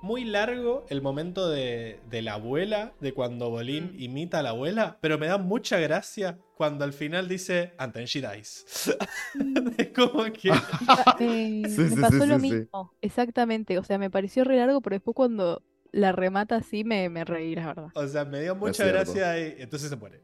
muy 0.03 0.25
largo 0.25 0.85
el 0.89 1.01
momento 1.01 1.49
de, 1.49 1.99
de 2.09 2.21
la 2.21 2.33
abuela, 2.33 2.93
de 2.99 3.13
cuando 3.13 3.49
Bolín 3.49 3.93
Mm. 3.93 4.01
imita 4.01 4.39
a 4.39 4.43
la 4.43 4.49
abuela, 4.49 4.97
pero 5.01 5.17
me 5.17 5.27
da 5.27 5.37
mucha 5.37 5.79
gracia 5.79 6.37
cuando 6.55 6.83
al 6.83 6.93
final 6.93 7.27
dice, 7.27 7.73
and 7.77 7.93
then 7.93 8.05
she 8.05 8.21
dies. 8.21 8.65
es 9.77 9.87
como 9.89 10.23
que... 10.25 10.51
Eh, 11.19 11.63
Sí, 11.67 11.81
me 11.83 11.89
sí, 11.89 12.01
pasó 12.01 12.19
sí, 12.23 12.27
lo 12.27 12.39
sí, 12.39 12.47
sí. 12.49 12.53
mismo, 12.55 12.93
exactamente, 13.01 13.77
o 13.79 13.83
sea, 13.83 13.97
me 13.97 14.09
pareció 14.11 14.43
re 14.43 14.57
largo, 14.57 14.81
pero 14.81 14.95
después 14.95 15.15
cuando 15.15 15.61
la 15.91 16.11
remata 16.11 16.57
así 16.57 16.83
me, 16.83 17.07
me 17.09 17.23
reí, 17.23 17.55
la 17.55 17.67
verdad. 17.67 17.87
O 17.95 18.07
sea, 18.07 18.25
me 18.25 18.41
dio 18.41 18.55
mucha 18.55 18.85
gracia 18.85 19.39
y 19.39 19.55
entonces 19.61 19.89
se 19.89 19.95
muere. 19.95 20.21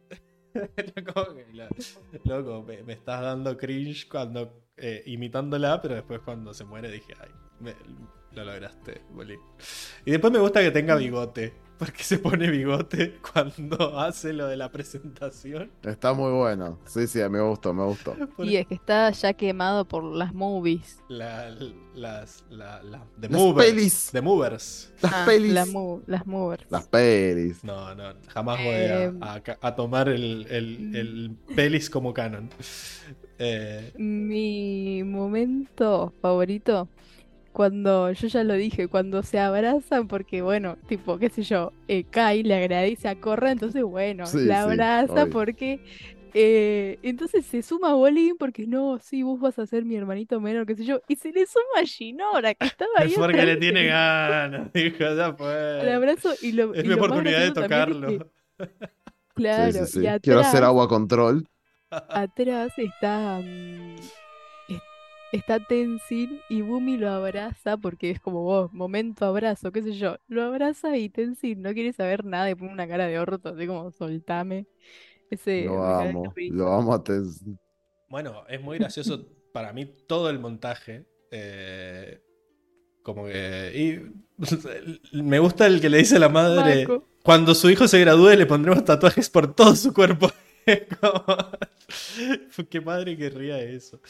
Loco, 2.26 2.64
me, 2.64 2.84
me 2.84 2.94
estás 2.94 3.22
dando 3.22 3.56
cringe 3.56 4.08
cuando 4.10 4.64
eh, 4.78 5.04
imitándola, 5.06 5.80
pero 5.82 5.96
después 5.96 6.20
cuando 6.26 6.54
se 6.54 6.66
muere 6.66 6.92
dije, 6.92 7.14
ay, 7.22 7.30
me- 7.60 7.76
lo 8.34 8.44
lograste, 8.46 9.02
Bolín. 9.12 9.40
Y 10.06 10.12
después 10.12 10.32
me 10.32 10.40
gusta 10.40 10.62
que 10.62 10.72
tenga 10.72 10.96
bigote, 10.96 11.54
porque 11.78 12.04
se 12.04 12.20
pone 12.20 12.50
bigote 12.50 13.18
cuando 13.34 13.98
hace 14.00 14.34
lo 14.34 14.48
de 14.48 14.58
la 14.58 14.72
presentación. 14.72 15.72
Está 15.84 16.14
muy 16.14 16.32
bueno. 16.32 16.78
Sí, 16.86 17.08
sí, 17.08 17.20
me 17.30 17.42
gustó, 17.42 17.74
me 17.74 17.84
gustó. 17.86 18.16
Y 18.40 18.56
es 18.58 18.68
que 18.68 18.76
está 18.76 19.10
ya 19.12 19.34
quemado 19.34 19.86
por 19.86 20.04
las 20.04 20.34
movies. 20.34 21.00
la- 21.08 21.56
las, 21.96 22.46
la, 22.50 22.82
la- 22.84 23.04
the 23.20 23.28
Las 23.28 23.42
movers, 23.42 23.68
pelis. 23.72 24.10
The 24.14 24.22
movers. 24.22 24.94
Las 25.02 25.14
Ah, 25.14 25.24
pelis. 25.26 25.52
la 25.54 25.66
mo- 25.66 26.02
las 26.08 26.26
movers. 26.26 26.66
Las 26.70 26.88
pelis. 26.88 27.62
No, 27.64 27.94
no, 27.96 28.14
jamás 28.28 28.58
voy 28.64 28.74
a, 28.76 29.04
Em. 29.06 29.22
a 29.24 29.40
ca- 29.42 29.58
a 29.62 29.76
tomar 29.76 30.08
el, 30.08 30.46
el- 30.50 30.96
el 30.96 31.36
pelis 31.56 31.90
como 31.90 32.14
canon. 32.14 32.50
Eh, 33.38 33.94
Mi 33.98 35.02
momento 35.04 36.14
favorito, 36.22 36.88
cuando, 37.52 38.12
yo 38.12 38.28
ya 38.28 38.44
lo 38.44 38.54
dije, 38.56 38.88
cuando 38.88 39.24
se 39.24 39.40
abrazan, 39.40 40.08
porque 40.08 40.42
bueno, 40.42 40.78
tipo, 40.88 41.18
qué 41.20 41.30
sé 41.30 41.44
yo, 41.44 41.74
eh, 41.88 42.04
Kai 42.06 42.44
le 42.44 42.56
agradece 42.56 43.08
a 43.10 43.16
Corra, 43.20 43.52
entonces 43.52 43.84
bueno, 43.84 44.26
Sí, 44.28 44.40
la 44.48 44.56
sí, 44.56 44.62
abraza 44.64 45.24
obvio. 45.24 45.34
porque... 45.34 45.80
eh, 46.34 47.00
entonces 47.02 47.46
se 47.48 47.64
suma 47.64 47.94
Bolín 47.96 48.36
porque 48.38 48.68
no, 48.68 49.00
sí, 49.00 49.24
vos 49.24 49.40
vas 49.40 49.58
a 49.60 49.66
ser 49.66 49.84
mi 49.86 49.96
hermanito 49.96 50.40
menor, 50.40 50.66
qué 50.68 50.76
sé 50.76 50.86
yo, 50.86 51.02
y 51.08 51.16
se 51.16 51.32
le 51.32 51.46
suma 51.48 51.86
Ginora, 51.86 52.54
que 52.54 52.68
estaba 52.68 52.92
ahí 53.00 53.12
es 53.14 53.18
porque 53.18 53.38
le 53.46 53.58
tiene 53.58 53.86
ganas, 53.88 54.72
dijo, 54.74 54.98
ya 55.00 55.34
fue. 55.34 55.82
al 55.82 55.90
abrazo 55.92 56.34
y 56.42 56.52
lo, 56.52 56.74
Es 56.76 56.84
y 56.84 56.88
mi 56.88 56.90
lo 56.92 56.98
más 56.98 57.08
oportunidad 57.08 57.40
de 57.40 57.48
es 57.48 57.54
tocarlo. 57.54 58.08
que- 58.08 58.26
claro, 59.34 59.72
Sí, 59.72 59.86
sí, 59.86 60.02
y 60.04 60.08
sí. 60.08 60.20
Quiero 60.22 60.40
hacer 60.42 60.64
agua 60.64 60.88
control. 60.88 61.48
atrás 62.10 62.72
está 62.78 63.40
mm, 63.44 63.96
está 65.32 65.60
Tenzin 65.60 66.40
y 66.50 66.62
Bumi 66.62 66.98
lo 66.98 67.10
abraza 67.10 67.78
porque 67.78 68.12
es 68.12 68.20
como 68.20 68.44
vos, 68.44 68.72
momento 68.74 69.26
abrazo, 69.26 69.72
qué 69.72 69.82
sé 69.84 69.94
yo, 69.94 70.18
lo 70.28 70.44
abraza 70.44 70.98
y 70.98 71.10
Tenzin 71.10 71.62
no 71.62 71.74
quiere 71.74 71.94
saber 71.94 72.26
nada 72.26 72.50
y 72.50 72.56
pone 72.56 72.72
una 72.74 72.88
cara 72.88 73.08
de 73.08 73.20
orto, 73.20 73.50
así 73.50 73.68
como 73.68 73.92
soltame. 73.92 74.66
Ese 75.30 75.66
Lo 75.66 75.84
amo. 75.86 76.34
Lo 76.50 76.74
amo 76.74 76.94
a 76.94 77.04
Tenzin. 77.04 77.60
Bueno, 78.10 78.44
es 78.48 78.60
muy 78.62 78.80
gracioso 78.80 79.28
para 79.54 79.74
mí 79.74 79.86
todo 80.08 80.30
el 80.30 80.40
montaje. 80.40 81.06
eh, 81.32 82.20
como 83.04 83.26
que. 83.26 83.72
Y 85.14 85.18
me 85.24 85.40
gusta 85.40 85.68
el 85.68 85.80
que 85.82 85.90
le 85.90 86.00
dice 86.00 86.16
a 86.18 86.20
la 86.20 86.30
madre. 86.30 86.88
Cuando 87.24 87.54
su 87.54 87.70
hijo 87.70 87.88
se 87.88 88.00
gradúe, 88.00 88.36
le 88.36 88.46
pondremos 88.48 88.84
tatuajes 88.84 89.30
por 89.30 89.54
todo 89.54 89.76
su 89.76 89.94
cuerpo. 89.94 90.32
Es 90.66 90.84
como- 91.00 91.26
Qué 92.70 92.82
padre 92.82 93.16
querría 93.18 93.60
eso. 93.62 94.02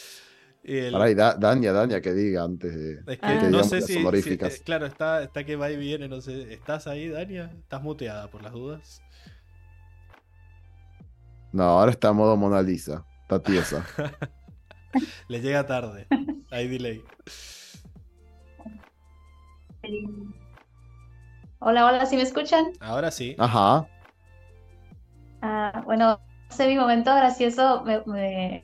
El- 0.63 0.91
Pará, 0.91 1.09
y 1.09 1.15
Da- 1.15 1.35
Dania, 1.35 1.71
Dania, 1.73 2.01
que 2.01 2.11
diga 2.13 2.43
antes 2.43 2.75
de. 2.75 2.93
es 3.13 3.19
que 3.19 3.25
Ah. 3.25 3.47
no 3.49 3.63
sé 3.63 3.77
las 3.77 3.85
si, 3.85 3.93
si- 4.21 4.33
eh, 4.33 4.61
claro, 4.63 4.85
está, 4.85 5.23
está 5.23 5.43
que 5.45 5.55
va 5.55 5.71
y 5.71 5.77
viene, 5.77 6.07
no 6.07 6.21
sé. 6.21 6.53
¿Estás 6.53 6.85
ahí, 6.87 7.07
Dania? 7.09 7.51
¿Estás 7.57 7.81
muteada 7.81 8.29
por 8.29 8.43
las 8.43 8.51
dudas? 8.51 9.01
No, 11.51 11.63
ahora 11.63 11.91
está 11.91 12.09
en 12.09 12.15
modo 12.17 12.35
Mona 12.37 12.61
Lisa. 12.61 13.05
Está 13.21 13.41
tiesa. 13.41 13.85
Le 15.27 15.39
llega 15.41 15.65
tarde. 15.65 16.07
Hay 16.51 16.67
delay. 16.67 17.03
Hola, 21.59 21.85
hola, 21.85 22.05
¿sí 22.05 22.15
me 22.15 22.21
escuchan? 22.23 22.71
Ahora 22.79 23.11
sí. 23.11 23.35
Ajá. 23.37 23.87
Ah, 25.41 25.81
bueno, 25.85 26.19
ese 26.49 26.67
mi 26.67 26.75
momento 26.75 27.13
gracioso, 27.15 27.83
me- 27.83 28.03
me- 28.05 28.63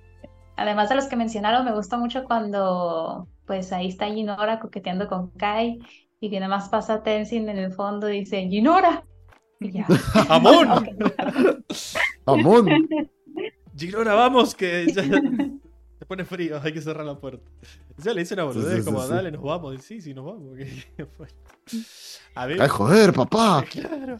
además 0.57 0.89
de 0.89 0.95
los 0.95 1.05
que 1.05 1.15
mencionaron, 1.15 1.65
me 1.65 1.73
gusta 1.73 1.97
mucho 1.97 2.23
cuando 2.23 3.27
pues 3.45 3.71
ahí 3.71 3.87
está 3.87 4.07
Ginora 4.07 4.59
coqueteando 4.59 5.07
con 5.07 5.29
Kai 5.31 5.79
y 6.19 6.29
que 6.29 6.39
nada 6.39 6.55
más 6.55 6.69
pasa 6.69 7.03
Tenzin 7.03 7.49
en 7.49 7.57
el 7.57 7.73
fondo 7.73 8.09
y 8.09 8.19
dice 8.21 8.47
¡Ginora! 8.49 9.03
Y 9.59 9.71
ya. 9.71 9.85
¡Amón! 10.29 10.67
Amón. 12.25 12.89
Ginora, 13.77 14.13
vamos, 14.13 14.55
que 14.55 14.87
ya 14.91 15.03
se 15.99 16.05
pone 16.07 16.25
frío, 16.25 16.59
hay 16.61 16.73
que 16.73 16.81
cerrar 16.81 17.05
la 17.05 17.19
puerta. 17.19 17.49
Ya 17.97 18.13
le 18.13 18.21
dice 18.21 18.33
una 18.33 18.43
boludez, 18.45 18.69
Sí, 18.69 18.75
sí, 18.75 18.81
sí, 18.81 18.85
como 18.85 19.03
sí. 19.03 19.09
dale, 19.09 19.31
nos 19.31 19.41
vamos. 19.41 19.75
Y 19.75 19.77
sí, 19.79 20.01
sí, 20.01 20.13
nos 20.13 20.25
vamos. 20.25 20.57
A 22.35 22.45
ver, 22.45 22.61
Ay, 22.61 22.67
joder, 22.67 23.13
papá. 23.13 23.63
claro. 23.71 24.17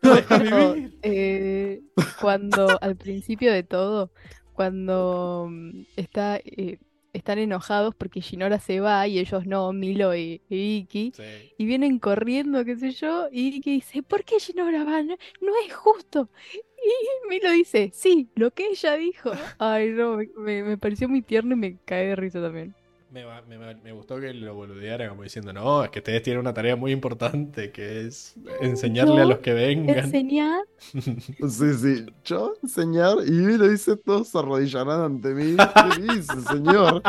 Deja 0.00 0.38
vivir. 0.38 0.98
Eh, 1.02 1.82
cuando 2.20 2.78
al 2.80 2.96
principio 2.96 3.52
de 3.52 3.62
todo, 3.62 4.12
cuando 4.58 5.46
mm, 5.48 5.82
está, 5.96 6.36
eh, 6.44 6.78
están 7.12 7.38
enojados 7.38 7.94
porque 7.94 8.20
Shinora 8.20 8.58
se 8.58 8.80
va 8.80 9.06
y 9.06 9.20
ellos 9.20 9.46
no, 9.46 9.72
Milo 9.72 10.16
y, 10.16 10.42
y 10.48 10.78
Iki, 10.78 11.12
Sí. 11.16 11.22
y 11.56 11.64
vienen 11.64 12.00
corriendo, 12.00 12.64
qué 12.64 12.76
sé 12.76 12.90
yo, 12.90 13.28
y 13.30 13.56
Iki 13.58 13.70
dice, 13.70 14.02
¿por 14.02 14.24
qué 14.24 14.38
Shinora 14.40 14.82
va? 14.84 15.02
No, 15.04 15.16
no 15.40 15.52
es 15.64 15.72
justo. 15.74 16.28
Y 16.76 17.28
Milo 17.28 17.50
dice, 17.52 17.90
sí, 17.94 18.28
lo 18.34 18.50
que 18.52 18.66
ella 18.68 18.96
dijo. 18.96 19.30
Ay, 19.60 19.90
no, 19.90 20.18
me- 20.36 20.62
me 20.64 20.76
pareció 20.76 21.08
muy 21.08 21.22
tierno 21.22 21.54
y 21.54 21.58
me 21.58 21.78
cae 21.84 22.06
de 22.08 22.16
risa 22.16 22.40
también. 22.42 22.74
Me, 23.10 23.24
va- 23.24 23.40
me, 23.48 23.56
va- 23.56 23.74
me 23.82 23.92
gustó 23.92 24.20
que 24.20 24.34
lo 24.34 24.54
boludeara 24.54 25.08
como 25.08 25.22
diciendo, 25.22 25.50
no, 25.52 25.82
es 25.82 25.90
que 25.90 26.00
ustedes 26.00 26.22
tienen 26.22 26.40
una 26.40 26.52
tarea 26.52 26.76
muy 26.76 26.92
importante, 26.92 27.72
que 27.72 28.06
es 28.06 28.34
enseñarle 28.60 29.22
a 29.22 29.24
los 29.24 29.38
que 29.38 29.54
vengan. 29.54 29.98
Enseñar, 29.98 30.60
Sí, 30.92 31.74
sí. 31.80 32.06
Yo, 32.24 32.52
señor, 32.66 33.24
y 33.26 33.56
lo 33.56 33.66
dice 33.68 33.96
todos 33.96 34.34
arrodillarán 34.36 35.00
ante 35.00 35.30
mí. 35.34 35.56
¿Qué 35.56 36.02
dice, 36.02 36.40
señor? 36.42 37.02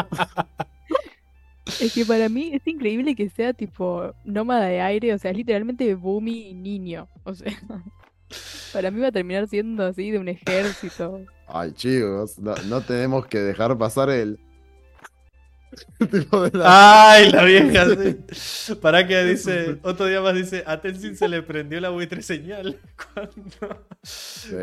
es 1.81 1.93
que 1.93 2.05
para 2.05 2.29
mí 2.29 2.51
es 2.53 2.65
increíble 2.65 3.13
que 3.13 3.29
sea 3.29 3.51
tipo 3.53 4.13
nómada 4.23 4.65
de 4.67 4.79
aire, 4.79 5.13
o 5.13 5.17
sea, 5.17 5.31
es 5.31 5.37
literalmente 5.37 5.93
Bumi 5.95 6.49
y 6.49 6.53
niño. 6.53 7.09
O 7.25 7.33
sea, 7.35 7.51
para 8.73 8.89
mí 8.89 9.01
va 9.01 9.07
a 9.07 9.11
terminar 9.11 9.49
siendo 9.49 9.85
así 9.85 10.11
de 10.11 10.19
un 10.19 10.29
ejército. 10.29 11.19
Ay, 11.47 11.73
chicos, 11.73 12.39
no, 12.39 12.55
no 12.69 12.79
tenemos 12.81 13.25
que 13.27 13.39
dejar 13.39 13.77
pasar 13.77 14.09
el. 14.09 14.39
¡Ay, 16.63 17.31
la 17.31 17.43
vieja! 17.43 17.85
Sí. 18.31 18.75
Para 18.75 19.05
que 19.07 19.23
dice, 19.23 19.79
otro 19.83 20.05
día 20.07 20.21
más 20.21 20.33
dice, 20.35 20.63
a 20.65 20.81
Tenzin 20.81 21.15
se 21.15 21.27
le 21.27 21.41
prendió 21.43 21.79
la 21.79 21.89
buitre 21.89 22.21
señal. 22.21 22.79
Cuando, 23.13 23.85
Sí, 24.01 24.55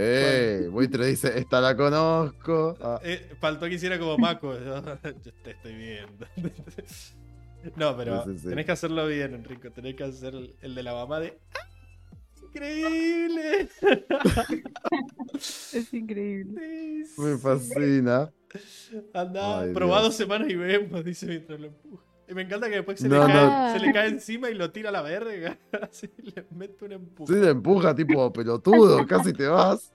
Buitre 0.70 1.06
dice, 1.06 1.38
esta 1.38 1.60
la 1.60 1.76
conozco. 1.76 2.76
Ah, 2.80 3.00
Eh, 3.04 3.30
faltó 3.40 3.66
que 3.66 3.74
hiciera 3.74 3.98
como 3.98 4.18
Mako. 4.18 4.58
Yo, 4.58 4.82
yo 5.24 5.32
te 5.42 5.50
estoy 5.52 5.74
viendo. 5.74 6.26
No, 7.76 7.96
pero 7.96 8.24
Sí, 8.24 8.32
sí, 8.34 8.38
sí. 8.40 8.48
tenés 8.48 8.66
que 8.66 8.72
hacerlo 8.72 9.06
bien, 9.06 9.34
Enrico. 9.34 9.70
Tenés 9.70 9.94
que 9.94 10.04
hacer 10.04 10.34
el, 10.34 10.56
el 10.62 10.74
de 10.74 10.82
la 10.82 10.94
mamá 10.94 11.20
de. 11.20 11.38
¡Ah! 12.60 12.64
¡Increíble! 12.64 13.68
Es 15.34 15.92
increíble. 15.94 17.04
Sí, 17.04 17.20
me 17.20 17.36
fascina. 17.38 18.30
Anda, 19.12 19.60
Ay, 19.60 19.72
probá 19.74 20.00
Dios. 20.02 20.14
semanas 20.16 20.48
y 20.48 20.54
vemos, 20.56 21.04
dice 21.04 21.26
mientras 21.26 21.60
lo 21.60 21.66
empuja. 21.66 22.04
Y 22.28 22.34
me 22.34 22.42
encanta 22.42 22.68
que 22.68 22.76
después 22.76 22.98
se, 22.98 23.08
No, 23.08 23.26
le, 23.28 23.34
no. 23.34 23.40
cae, 23.40 23.78
se 23.78 23.86
le 23.86 23.92
cae 23.92 24.08
encima 24.08 24.50
y 24.50 24.54
lo 24.54 24.70
tira 24.72 24.88
a 24.88 24.92
la 24.92 25.02
verga. 25.02 25.58
Así 25.82 26.10
le 26.22 26.44
mete 26.50 26.84
un 26.84 26.92
empuje. 26.92 27.32
Sí, 27.34 27.38
le 27.40 27.50
empuja 27.50 27.94
tipo 27.94 28.32
pelotudo, 28.32 29.06
casi 29.06 29.32
te 29.32 29.46
vas. 29.46 29.92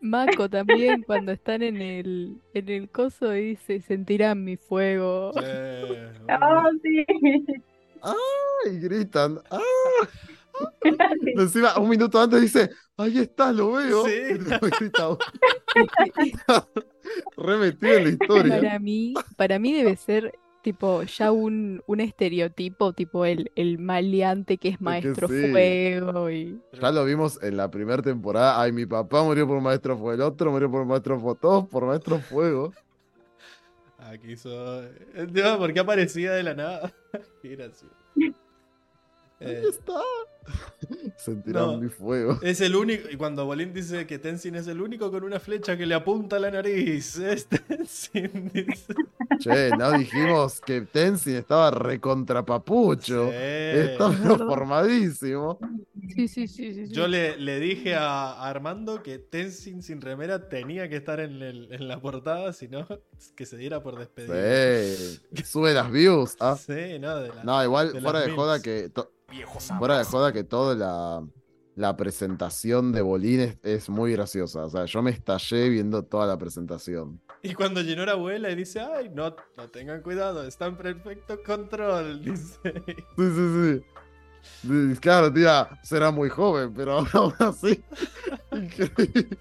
Mako 0.00 0.48
también 0.48 1.02
cuando 1.02 1.32
están 1.32 1.62
en 1.62 1.82
el, 1.82 2.40
en 2.54 2.68
el 2.68 2.88
coso 2.88 3.30
dice 3.30 3.80
sentirán 3.82 4.44
mi 4.44 4.56
fuego. 4.56 5.32
Sí, 5.34 5.40
Oh, 6.40 6.70
sí. 6.82 7.04
Y 8.70 8.78
gritan. 8.78 9.40
¡Ah! 9.50 9.58
Encima, 11.36 11.78
un 11.78 11.88
minuto 11.88 12.20
antes 12.20 12.40
dice, 12.40 12.70
ahí 12.96 13.18
está, 13.18 13.52
lo 13.52 13.72
veo. 13.72 14.04
Sí. 14.04 14.12
Y 14.30 14.38
después 14.38 14.72
grita, 14.78 15.16
re 17.36 17.56
metido 17.56 17.94
en 17.94 18.04
la 18.04 18.10
historia. 18.10 18.56
Para 18.56 18.78
mí, 18.78 19.14
para 19.36 19.58
mí 19.58 19.72
debe 19.72 19.96
ser 19.96 20.38
tipo 20.62 21.02
ya 21.04 21.32
un, 21.32 21.82
un 21.86 22.00
estereotipo, 22.00 22.92
tipo 22.92 23.24
el, 23.24 23.50
el 23.54 23.78
maleante 23.78 24.58
que 24.58 24.68
es 24.68 24.80
maestro 24.80 25.28
sí. 25.28 25.50
fuego 25.50 26.30
y 26.30 26.60
Ya 26.72 26.90
lo 26.90 27.04
vimos 27.04 27.42
en 27.42 27.56
la 27.56 27.70
primera 27.70 28.02
temporada. 28.02 28.60
Ay, 28.60 28.72
mi 28.72 28.84
papá 28.86 29.22
murió 29.22 29.46
por 29.46 29.60
maestro 29.60 29.96
fuego, 29.96 30.12
el 30.12 30.20
otro 30.20 30.50
murió 30.50 30.70
por 30.70 30.84
maestro 30.84 31.18
fuego, 31.18 31.34
todos 31.36 31.68
por 31.68 31.86
maestro 31.86 32.18
fuego. 32.18 32.72
Aquí 33.98 34.32
hizo. 34.32 34.82
Entiendo 35.14 35.58
por 35.58 35.72
qué 35.72 35.80
aparecía 35.80 36.32
de 36.32 36.42
la 36.42 36.54
nada. 36.54 36.92
Qué 37.42 37.56
gracioso. 37.56 37.94
Eh, 38.16 38.32
Ahí 39.40 39.68
está. 39.68 40.00
Sentirán 41.16 41.66
no. 41.66 41.78
mi 41.78 41.88
fuego. 41.88 42.38
es 42.42 42.60
el 42.60 42.74
único. 42.76 43.08
Y 43.10 43.16
cuando 43.16 43.44
Bolín 43.44 43.72
dice 43.72 44.06
que 44.06 44.18
Tenzin 44.18 44.54
es 44.54 44.66
el 44.68 44.80
único 44.80 45.10
con 45.10 45.24
una 45.24 45.40
flecha 45.40 45.76
que 45.76 45.86
le 45.86 45.94
apunta 45.94 46.36
a 46.36 46.38
la 46.38 46.50
nariz. 46.50 47.18
Es 47.28 47.46
Tenzin, 47.46 48.50
dice. 48.52 48.94
Che, 49.38 49.70
no 49.76 49.92
dijimos 49.92 50.60
que 50.60 50.80
Tenzin 50.82 51.36
estaba 51.36 51.70
recontra 51.70 52.44
papucho. 52.44 53.26
Sí. 53.26 53.32
Pero 53.34 54.12
formadísimo. 54.38 55.58
sí, 56.14 56.28
sí, 56.28 56.48
sí, 56.48 56.74
sí, 56.74 56.86
sí. 56.86 56.92
Yo 56.92 57.06
le, 57.08 57.36
le 57.36 57.58
dije 57.60 57.94
a, 57.94 58.32
a 58.32 58.48
Armando 58.48 59.02
que 59.02 59.18
Tenzin 59.18 59.82
sin 59.82 60.00
remera 60.00 60.48
tenía 60.48 60.88
que 60.88 60.96
estar 60.96 61.20
en, 61.20 61.42
el- 61.42 61.72
en 61.72 61.88
la 61.88 62.00
portada, 62.00 62.52
si 62.52 62.68
no, 62.68 62.86
que 63.34 63.46
se 63.46 63.56
diera 63.56 63.82
por 63.82 63.98
despedido. 63.98 64.34
Sí. 64.96 65.20
Sube 65.44 65.74
las 65.74 65.90
views. 65.90 66.36
Ah. 66.40 66.56
Sí, 66.56 66.98
no, 67.00 67.16
de 67.16 67.28
la- 67.28 67.44
No, 67.44 67.62
igual 67.64 67.92
de 67.92 68.00
fuera 68.00 68.20
de 68.20 68.30
joda 68.32 68.62
que 68.62 68.90
fuera 69.78 69.98
de 69.98 70.04
joda 70.04 70.32
que 70.32 70.37
toda 70.44 70.74
la, 70.74 71.26
la 71.74 71.96
presentación 71.96 72.92
de 72.92 73.02
Bolín 73.02 73.40
es, 73.40 73.58
es 73.62 73.88
muy 73.88 74.12
graciosa. 74.12 74.64
O 74.64 74.70
sea, 74.70 74.84
yo 74.84 75.02
me 75.02 75.10
estallé 75.10 75.68
viendo 75.68 76.02
toda 76.04 76.26
la 76.26 76.36
presentación. 76.36 77.20
Y 77.42 77.54
cuando 77.54 77.80
llenó 77.82 78.04
la 78.04 78.12
abuela 78.12 78.50
y 78.50 78.56
dice, 78.56 78.80
ay, 78.80 79.10
no, 79.14 79.36
no 79.56 79.68
tengan 79.68 80.02
cuidado, 80.02 80.44
está 80.44 80.66
en 80.66 80.76
perfecto 80.76 81.40
control, 81.44 82.24
dice. 82.24 82.58
Sí, 83.16 83.30
sí, 83.34 83.82
sí. 84.62 84.96
Claro, 85.00 85.32
tía, 85.32 85.68
será 85.82 86.10
muy 86.10 86.28
joven, 86.28 86.72
pero 86.74 86.98
aún 87.12 87.34
así. 87.38 87.82
increíble. 88.52 89.38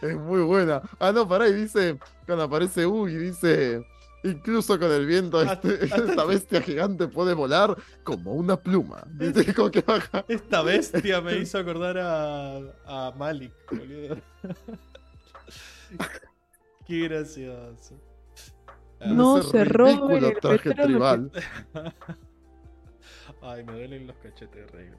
Es 0.00 0.16
muy 0.16 0.42
buena. 0.42 0.82
Ah, 0.98 1.12
no, 1.12 1.28
pará, 1.28 1.48
y 1.48 1.52
dice, 1.52 1.98
cuando 2.26 2.44
aparece 2.44 2.86
Ugi, 2.86 3.16
dice, 3.16 3.84
incluso 4.24 4.78
con 4.78 4.90
el 4.90 5.06
viento, 5.06 5.38
Hasta- 5.38 5.68
este- 5.68 5.84
hasta- 5.84 6.04
esta 6.10 6.24
bestia 6.24 6.62
gigante 6.62 7.08
puede 7.08 7.34
volar 7.34 7.76
como 8.04 8.32
una 8.34 8.56
pluma. 8.60 9.02
Dice, 9.14 9.54
como 9.54 9.70
que 9.70 9.82
baja. 9.82 10.24
Esta 10.28 10.62
bestia 10.62 11.20
me 11.20 11.38
hizo 11.38 11.58
acordar 11.58 11.98
a, 11.98 12.56
a 12.86 13.12
Malik, 13.16 13.52
boludo. 13.70 14.16
Qué 16.86 17.08
gracioso. 17.08 18.00
Ah, 19.00 19.06
No 19.08 19.42
se 19.42 19.64
ridículo 19.64 20.28
el 20.28 20.38
traje 20.40 20.74
tribal. 20.74 21.30
Ay, 23.42 23.64
me 23.64 23.72
duelen 23.72 24.06
los 24.06 24.16
cachetes 24.16 24.68
horrible. 24.70 24.98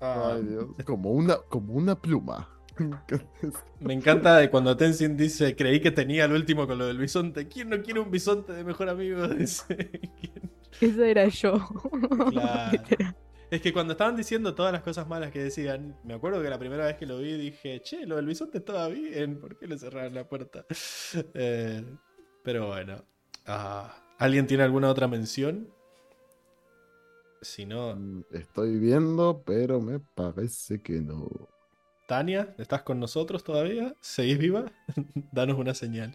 Ah, 0.00 0.32
Ay, 0.34 0.42
Dios. 0.42 0.66
Como 0.84 1.12
una, 1.12 1.36
como 1.38 1.72
una 1.74 1.94
pluma. 2.00 2.48
me 3.80 3.94
encanta 3.94 4.36
de 4.38 4.50
cuando 4.50 4.76
Tenzin 4.76 5.16
dice, 5.16 5.54
creí 5.56 5.80
que 5.80 5.90
tenía 5.90 6.24
el 6.24 6.32
último 6.32 6.66
con 6.66 6.78
lo 6.78 6.86
del 6.86 6.98
bisonte. 6.98 7.48
¿Quién 7.48 7.68
no 7.70 7.82
quiere 7.82 8.00
un 8.00 8.10
bisonte 8.10 8.52
de 8.52 8.64
mejor 8.64 8.88
amigo? 8.88 9.26
Dice. 9.28 9.66
¿Quién? 10.20 10.52
Esa 10.80 11.06
era 11.06 11.28
yo. 11.28 11.58
Claro. 12.28 12.84
Es 13.50 13.60
que 13.62 13.72
cuando 13.72 13.92
estaban 13.92 14.16
diciendo 14.16 14.54
todas 14.54 14.72
las 14.72 14.82
cosas 14.82 15.06
malas 15.06 15.30
que 15.30 15.42
decían, 15.44 15.98
me 16.04 16.14
acuerdo 16.14 16.42
que 16.42 16.50
la 16.50 16.58
primera 16.58 16.86
vez 16.86 16.96
que 16.96 17.06
lo 17.06 17.18
vi 17.18 17.34
dije, 17.36 17.80
che, 17.82 18.06
lo 18.06 18.16
del 18.16 18.26
bisonte 18.26 18.58
estaba 18.58 18.88
bien, 18.88 19.40
¿por 19.40 19.56
qué 19.58 19.68
le 19.68 19.78
cerraron 19.78 20.14
la 20.14 20.28
puerta? 20.28 20.66
Eh, 21.34 21.84
pero 22.42 22.68
bueno. 22.68 23.04
Ah, 23.46 23.94
¿Alguien 24.18 24.46
tiene 24.46 24.64
alguna 24.64 24.90
otra 24.90 25.08
mención? 25.08 25.68
Si 27.42 27.64
no, 27.64 27.94
Mm, 27.94 28.22
Estoy 28.30 28.78
viendo, 28.78 29.42
pero 29.44 29.80
me 29.80 29.98
parece 30.00 30.80
que 30.82 31.00
no. 31.00 31.28
Tania, 32.06 32.54
¿estás 32.58 32.82
con 32.82 33.00
nosotros 33.00 33.42
todavía? 33.44 33.94
¿Seguís 34.00 34.38
viva? 34.38 34.66
Danos 35.32 35.58
una 35.58 35.74
señal. 35.74 36.14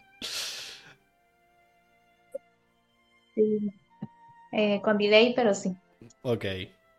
Sí. 3.34 3.58
Eh, 4.52 4.80
con 4.82 4.98
delay, 4.98 5.34
pero 5.34 5.54
sí. 5.54 5.74
Ok. 6.22 6.44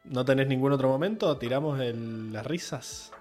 ¿No 0.06 0.26
tenés 0.26 0.48
ningún 0.48 0.72
otro 0.72 0.90
momento? 0.90 1.38
¿Tiramos 1.38 1.80
el- 1.80 2.34
las 2.34 2.46
risas? 2.46 3.12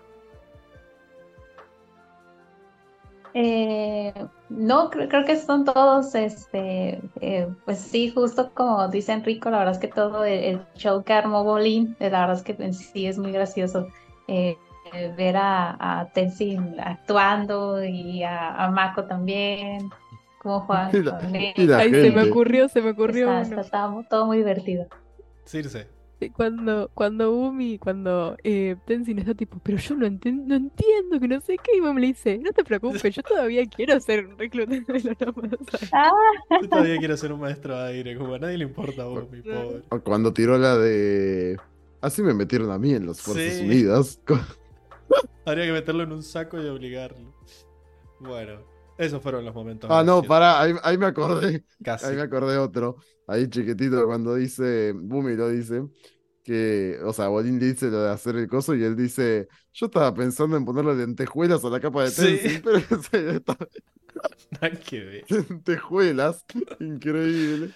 Eh, 3.34 4.12
no, 4.48 4.90
creo, 4.90 5.08
creo 5.08 5.24
que 5.24 5.36
son 5.36 5.64
todos, 5.64 6.14
este, 6.16 7.00
eh, 7.20 7.46
pues 7.64 7.78
sí, 7.78 8.10
justo 8.10 8.50
como 8.54 8.88
dice 8.88 9.12
Enrico, 9.12 9.50
la 9.50 9.58
verdad 9.58 9.74
es 9.74 9.78
que 9.80 9.86
todo 9.86 10.24
el, 10.24 10.40
el 10.42 10.60
show 10.74 11.04
que 11.04 11.12
armó 11.12 11.44
Bolín, 11.44 11.94
eh, 12.00 12.10
la 12.10 12.26
verdad 12.26 12.36
es 12.38 12.42
que 12.42 12.60
en 12.60 12.74
sí 12.74 13.06
es 13.06 13.18
muy 13.18 13.30
gracioso 13.30 13.86
eh, 14.26 14.56
eh, 14.94 15.12
ver 15.16 15.36
a, 15.36 16.00
a 16.00 16.12
Tenzin 16.12 16.76
actuando 16.80 17.82
y 17.84 18.22
a, 18.22 18.64
a 18.64 18.70
Mako 18.70 19.04
también, 19.04 19.88
como 20.38 20.60
juegan 20.60 20.90
Y 20.94 21.02
la- 21.02 21.18
con 21.18 21.34
él. 21.36 21.52
y 21.56 21.66
la 21.66 21.78
Ay, 21.78 21.90
se 21.90 22.10
me 22.10 22.22
ocurrió, 22.30 22.68
se 22.68 22.80
me 22.82 22.90
ocurrió 22.90 23.26
Está, 23.40 23.50
uno. 23.54 23.60
está- 23.62 23.86
está 23.88 24.08
todo 24.08 24.26
muy 24.26 24.38
divertido. 24.38 24.86
Circe. 25.44 25.86
Cuando, 26.36 26.90
cuando 26.92 27.32
Umi, 27.34 27.78
cuando 27.78 28.36
eh, 28.44 28.76
Tenzin 28.84 29.18
está 29.20 29.32
tipo, 29.34 29.58
pero 29.62 29.78
yo 29.78 29.94
no, 29.96 30.06
enten- 30.06 30.44
no 30.44 30.54
entiendo, 30.54 31.18
que 31.18 31.26
no 31.26 31.40
sé 31.40 31.56
qué, 31.56 31.78
y 31.78 31.80
Mom 31.80 31.96
le 31.96 32.08
dice, 32.08 32.36
no 32.36 32.52
te 32.52 32.62
preocupes, 32.62 33.14
yo 33.14 33.22
todavía 33.22 33.64
quiero 33.64 33.98
ser 34.00 34.26
un 34.26 34.36
reclutante 34.38 34.92
de 34.92 35.00
los 35.00 35.18
nómadas. 35.18 35.58
Yo 36.62 36.68
todavía 36.68 36.98
quiero 36.98 37.16
ser 37.16 37.32
un 37.32 37.40
maestro 37.40 37.74
de 37.74 37.88
aire, 37.88 38.18
como 38.18 38.34
a 38.34 38.38
nadie 38.38 38.58
le 38.58 38.64
importa 38.64 39.00
a 39.02 39.06
vos, 39.06 39.30
mi 39.30 39.40
pobre. 39.40 39.80
O 39.88 40.00
Cuando 40.00 40.34
tiró 40.34 40.58
la 40.58 40.76
de. 40.76 41.56
Así 42.02 42.22
me 42.22 42.34
metieron 42.34 42.70
a 42.70 42.76
mí 42.78 42.92
en 42.92 43.06
las 43.06 43.22
Fuerzas 43.22 43.54
Sí. 43.54 43.64
Unidas. 43.64 44.20
Habría 45.46 45.66
que 45.66 45.72
meterlo 45.72 46.02
en 46.04 46.12
un 46.12 46.22
saco 46.22 46.60
y 46.62 46.66
obligarlo. 46.66 47.34
Bueno, 48.20 48.60
esos 48.98 49.22
fueron 49.22 49.44
los 49.44 49.54
momentos. 49.54 49.90
Ah, 49.92 50.02
no, 50.04 50.22
pará, 50.22 50.60
ahí, 50.60 50.74
ahí 50.82 50.98
me 50.98 51.06
acordé. 51.06 51.64
Casi. 51.82 52.06
Ahí 52.06 52.16
me 52.16 52.22
acordé 52.22 52.58
otro. 52.58 52.96
Ahí 53.26 53.48
chiquitito, 53.48 54.06
cuando 54.06 54.34
dice. 54.34 54.92
Bumi 54.94 55.34
lo 55.36 55.48
dice. 55.48 55.82
Que, 56.42 56.98
o 57.04 57.12
sea, 57.12 57.28
Bolín 57.28 57.60
le 57.60 57.66
dice 57.66 57.90
lo 57.90 58.02
de 58.02 58.10
hacer 58.10 58.34
el 58.36 58.48
coso 58.48 58.74
y 58.74 58.82
él 58.82 58.96
dice: 58.96 59.48
Yo 59.72 59.86
estaba 59.86 60.12
pensando 60.14 60.56
en 60.56 60.64
ponerle 60.64 60.94
lentejuelas 60.96 61.64
a 61.64 61.68
la 61.70 61.80
capa 61.80 62.04
de 62.04 62.10
Sí. 62.10 62.38
Tenzin, 62.38 62.62
pero 62.62 62.76
ese 63.00 63.30
está- 63.36 63.56
Nada 64.50 64.70
que 64.80 65.00
ver. 65.00 65.24
lentejuelas. 65.30 66.44
Increíble. 66.80 67.72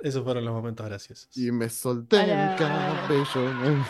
Esos 0.00 0.22
fueron 0.24 0.44
los 0.44 0.52
momentos 0.54 0.84
graciosos. 0.86 1.28
Y 1.36 1.50
me 1.52 1.68
solté 1.68 2.20
el 2.20 2.30
Para- 2.30 2.56
cabello. 2.56 3.84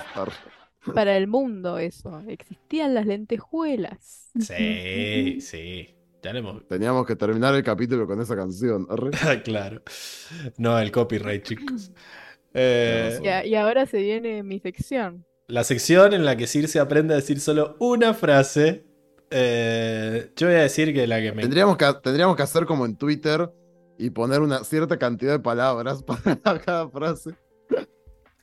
Para 0.93 1.17
el 1.17 1.27
mundo 1.29 1.79
eso, 1.79 2.21
existían 2.29 2.95
las 2.95 3.07
lentejuelas. 3.07 4.31
Sí, 4.39 5.41
sí. 5.41 5.89
Hemos. 6.27 6.67
Teníamos 6.67 7.05
que 7.07 7.17
terminar 7.17 7.55
el 7.55 7.63
capítulo 7.63 8.07
con 8.07 8.19
esa 8.21 8.35
canción. 8.35 8.87
Ah, 9.23 9.43
claro. 9.45 9.83
No, 10.57 10.79
el 10.79 10.91
copyright, 10.91 11.43
chicos. 11.45 11.93
Eh, 12.55 13.19
Y, 13.23 13.29
a- 13.29 13.45
y 13.47 13.55
ahora 13.57 13.85
se 13.87 13.99
viene 13.99 14.43
mi 14.43 14.59
sección. 14.59 15.27
la 15.49 15.65
sección 15.65 16.15
en 16.15 16.25
la 16.25 16.37
que 16.37 16.47
Circe 16.47 16.81
aprende 16.81 17.13
a 17.13 17.17
decir 17.19 17.41
solo 17.41 17.77
una 17.79 18.15
frase. 18.15 18.87
Eh, 19.31 20.31
yo 20.37 20.47
voy 20.47 20.57
a 20.57 20.63
decir 20.63 20.95
que 20.95 21.07
la 21.07 21.21
que 21.21 21.33
me. 21.33 21.43
Tendríamos 21.43 21.77
que, 21.77 21.93
tendríamos 22.03 22.37
que 22.37 22.43
hacer 22.43 22.65
como 22.65 22.87
en 22.87 22.97
Twitter, 22.97 23.51
y 23.99 24.11
poner 24.11 24.41
una 24.41 24.65
cierta 24.65 24.99
cantidad 24.99 25.33
de 25.33 25.41
palabras 25.41 26.03
para 26.43 26.59
cada 26.59 26.89
frase. 26.89 27.33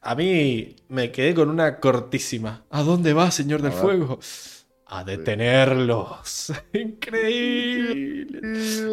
A 0.02 0.16
mí 0.16 0.76
me 0.90 1.12
quedé 1.12 1.34
con 1.36 1.50
una 1.50 1.80
cortísima. 1.80 2.66
¿A 2.72 2.82
dónde 2.84 3.14
va, 3.14 3.30
señor 3.32 3.62
del 3.62 3.72
fuego? 3.72 4.20
A 4.88 5.04
detenerlos. 5.04 6.52
Increíble. 6.74 8.40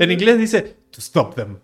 En 0.00 0.10
inglés 0.10 0.38
dice 0.38 0.62
to 0.90 1.00
stop 1.00 1.34
them. 1.34 1.58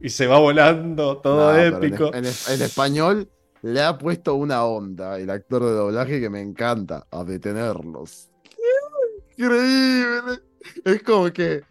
Y 0.00 0.08
se 0.10 0.26
va 0.26 0.38
volando, 0.38 1.18
todo 1.18 1.52
No, 1.52 1.56
pero 1.56 1.76
en- 1.78 1.84
épico. 1.84 2.06
En, 2.14 2.24
en 2.26 2.62
español 2.62 3.28
le 3.62 3.80
ha 3.80 3.96
puesto 3.96 4.34
una 4.34 4.64
onda 4.64 5.18
el 5.18 5.30
actor 5.30 5.64
de 5.64 5.70
doblaje 5.70 6.20
que 6.20 6.28
me 6.28 6.40
encanta. 6.40 7.06
A 7.10 7.24
detenerlos. 7.24 8.28
¡Qué 8.42 9.42
increíble! 9.44 10.40
Es 10.84 11.02
como 11.02 11.32
que. 11.32 11.62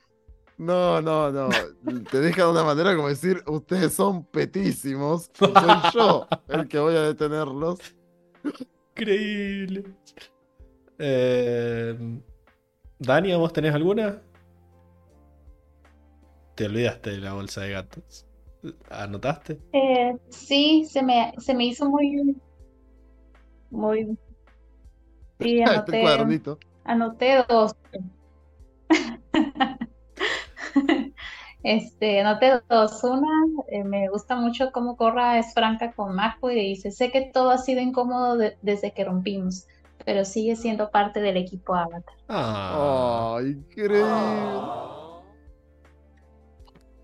No, 0.57 1.01
no, 1.01 1.31
no. 1.31 1.49
Te 2.11 2.19
deja 2.19 2.45
de 2.45 2.51
una 2.51 2.63
manera 2.63 2.95
como 2.95 3.07
decir: 3.09 3.43
Ustedes 3.47 3.93
son 3.93 4.23
petísimos. 4.25 5.29
Soy 5.33 5.53
yo 5.93 6.27
el 6.47 6.67
que 6.67 6.79
voy 6.79 6.95
a 6.95 7.01
detenerlos. 7.01 7.79
Increíble. 8.95 9.83
Eh, 10.99 11.97
Dani, 12.99 13.35
¿vos 13.35 13.51
tenés 13.51 13.73
alguna? 13.73 14.21
Te 16.55 16.65
olvidaste 16.67 17.09
de 17.11 17.17
la 17.17 17.33
bolsa 17.33 17.61
de 17.61 17.71
gatos. 17.71 18.25
¿Anotaste? 18.89 19.59
Eh, 19.73 20.15
sí, 20.29 20.85
se 20.89 21.01
me, 21.01 21.33
se 21.39 21.53
me 21.55 21.65
hizo 21.65 21.89
muy, 21.89 22.37
muy, 23.71 24.05
sí, 25.39 25.59
Este 25.59 25.63
anoté, 25.63 26.01
cuadernito. 26.01 26.59
anoté 26.85 27.43
dos. 27.49 27.75
Este, 31.63 32.19
anoté 32.21 32.61
dos. 32.69 33.03
Una, 33.03 33.27
eh, 33.69 33.83
me 33.83 34.09
gusta 34.09 34.35
mucho 34.35 34.71
cómo 34.71 34.97
Korra 34.97 35.39
es 35.39 35.53
franca 35.53 35.93
con 35.93 36.13
Mako 36.15 36.51
y 36.51 36.55
le 36.55 36.61
dice, 36.61 36.91
sé 36.91 37.11
que 37.11 37.21
todo 37.33 37.51
ha 37.51 37.57
sido 37.57 37.81
incómodo 37.81 38.37
de- 38.37 38.57
desde 38.61 38.91
que 38.91 39.05
rompimos, 39.05 39.65
pero 40.05 40.25
sigue 40.25 40.55
siendo 40.55 40.91
parte 40.91 41.21
del 41.21 41.37
equipo 41.37 41.73
Avatar. 41.75 42.03
Ah, 42.27 43.35
¡Oh, 43.37 43.41
increíble! 43.41 44.03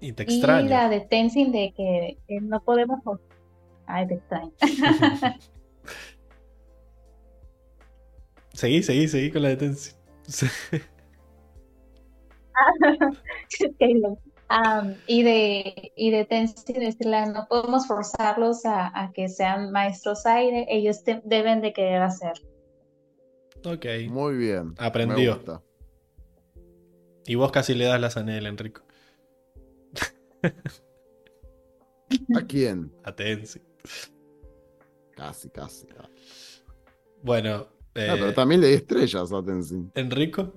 y 0.01 0.11
te 0.13 0.23
Y 0.23 0.25
extraño. 0.25 0.69
la 0.69 0.87
de 0.89 1.01
Tenzin 1.01 1.51
de 1.51 1.73
que 1.75 2.17
eh, 2.27 2.41
no 2.41 2.61
podemos... 2.61 2.99
Ay, 3.85 4.07
te 4.07 4.13
extraño. 4.15 4.51
seguí, 8.53 8.83
seguí, 8.83 9.07
seguí 9.07 9.31
con 9.31 9.41
la 9.43 9.49
detención. 9.49 9.95
Caleb. 13.79 14.17
Y 15.05 15.21
de, 15.23 15.91
y 15.95 16.09
de 16.09 16.25
Tenzin 16.25 16.79
decirle, 16.79 17.27
no 17.27 17.45
podemos 17.47 17.85
forzarlos 17.87 18.65
a, 18.65 18.87
a 18.99 19.11
que 19.11 19.29
sean 19.29 19.71
maestros 19.71 20.25
aire, 20.25 20.65
ellos 20.69 21.03
te- 21.03 21.21
deben 21.23 21.61
de 21.61 21.71
querer 21.71 22.01
hacer. 22.01 22.33
ok. 23.63 23.85
Muy 24.09 24.35
bien. 24.37 24.73
Aprendió. 24.79 25.39
Y 27.27 27.35
vos 27.35 27.51
casi 27.51 27.75
le 27.75 27.85
das 27.85 28.01
la 28.01 28.09
zanela, 28.09 28.49
Enrico. 28.49 28.81
¿A 32.35 32.41
quién? 32.47 32.91
A 33.03 33.15
Tensi. 33.15 33.61
Casi, 35.15 35.49
casi. 35.49 35.85
Bueno, 37.21 37.67
eh, 37.93 38.07
pero 38.17 38.33
también 38.33 38.61
le 38.61 38.67
di 38.69 38.73
estrellas 38.75 39.31
a 39.31 39.43
Tenzin. 39.43 39.91
Enrico, 39.93 40.53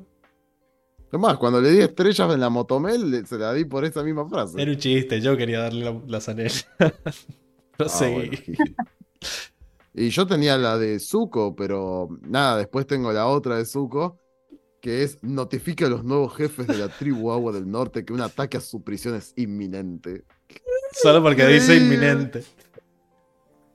Es 1.13 1.19
más, 1.21 1.37
cuando 1.37 1.61
le 1.61 1.71
di 1.71 1.81
estrellas 1.81 2.33
en 2.33 2.41
la 2.41 2.49
motomel, 2.49 3.27
se 3.27 3.37
la 3.39 3.53
di 3.53 3.65
por 3.67 3.85
esa 3.85 4.03
misma 4.03 4.27
frase. 4.29 4.61
era 4.61 4.71
un 4.71 4.79
chiste, 4.79 5.21
yo 5.21 5.37
quería 5.37 5.61
darle 5.61 5.85
la, 5.85 6.01
la 6.07 6.21
zanela. 6.21 6.51
No 7.79 7.85
Ah, 7.87 7.89
seguí. 7.89 8.31
bueno. 8.55 8.65
Y 9.95 10.09
yo 10.09 10.27
tenía 10.27 10.57
la 10.57 10.79
de 10.79 10.99
Zuko, 10.99 11.55
pero 11.55 12.09
nada, 12.23 12.57
después 12.57 12.87
tengo 12.87 13.13
la 13.13 13.27
otra 13.27 13.57
de 13.59 13.67
Zuko, 13.67 14.19
que 14.81 15.03
es 15.03 15.23
notifica 15.23 15.87
a 15.87 15.91
los 15.91 16.03
nuevos 16.03 16.35
jefes 16.35 16.67
de 16.67 16.79
la 16.79 16.89
tribu 16.89 17.31
Agua 17.31 17.53
del 17.53 17.71
Norte 17.71 18.05
que 18.05 18.13
un 18.15 18.21
ataque 18.23 18.57
a 18.57 18.61
su 18.61 18.83
prisión 18.83 19.15
es 19.15 19.33
inminente. 19.37 20.25
Solo 20.93 21.23
porque 21.23 21.47
dice 21.47 21.77
inminente. 21.77 22.43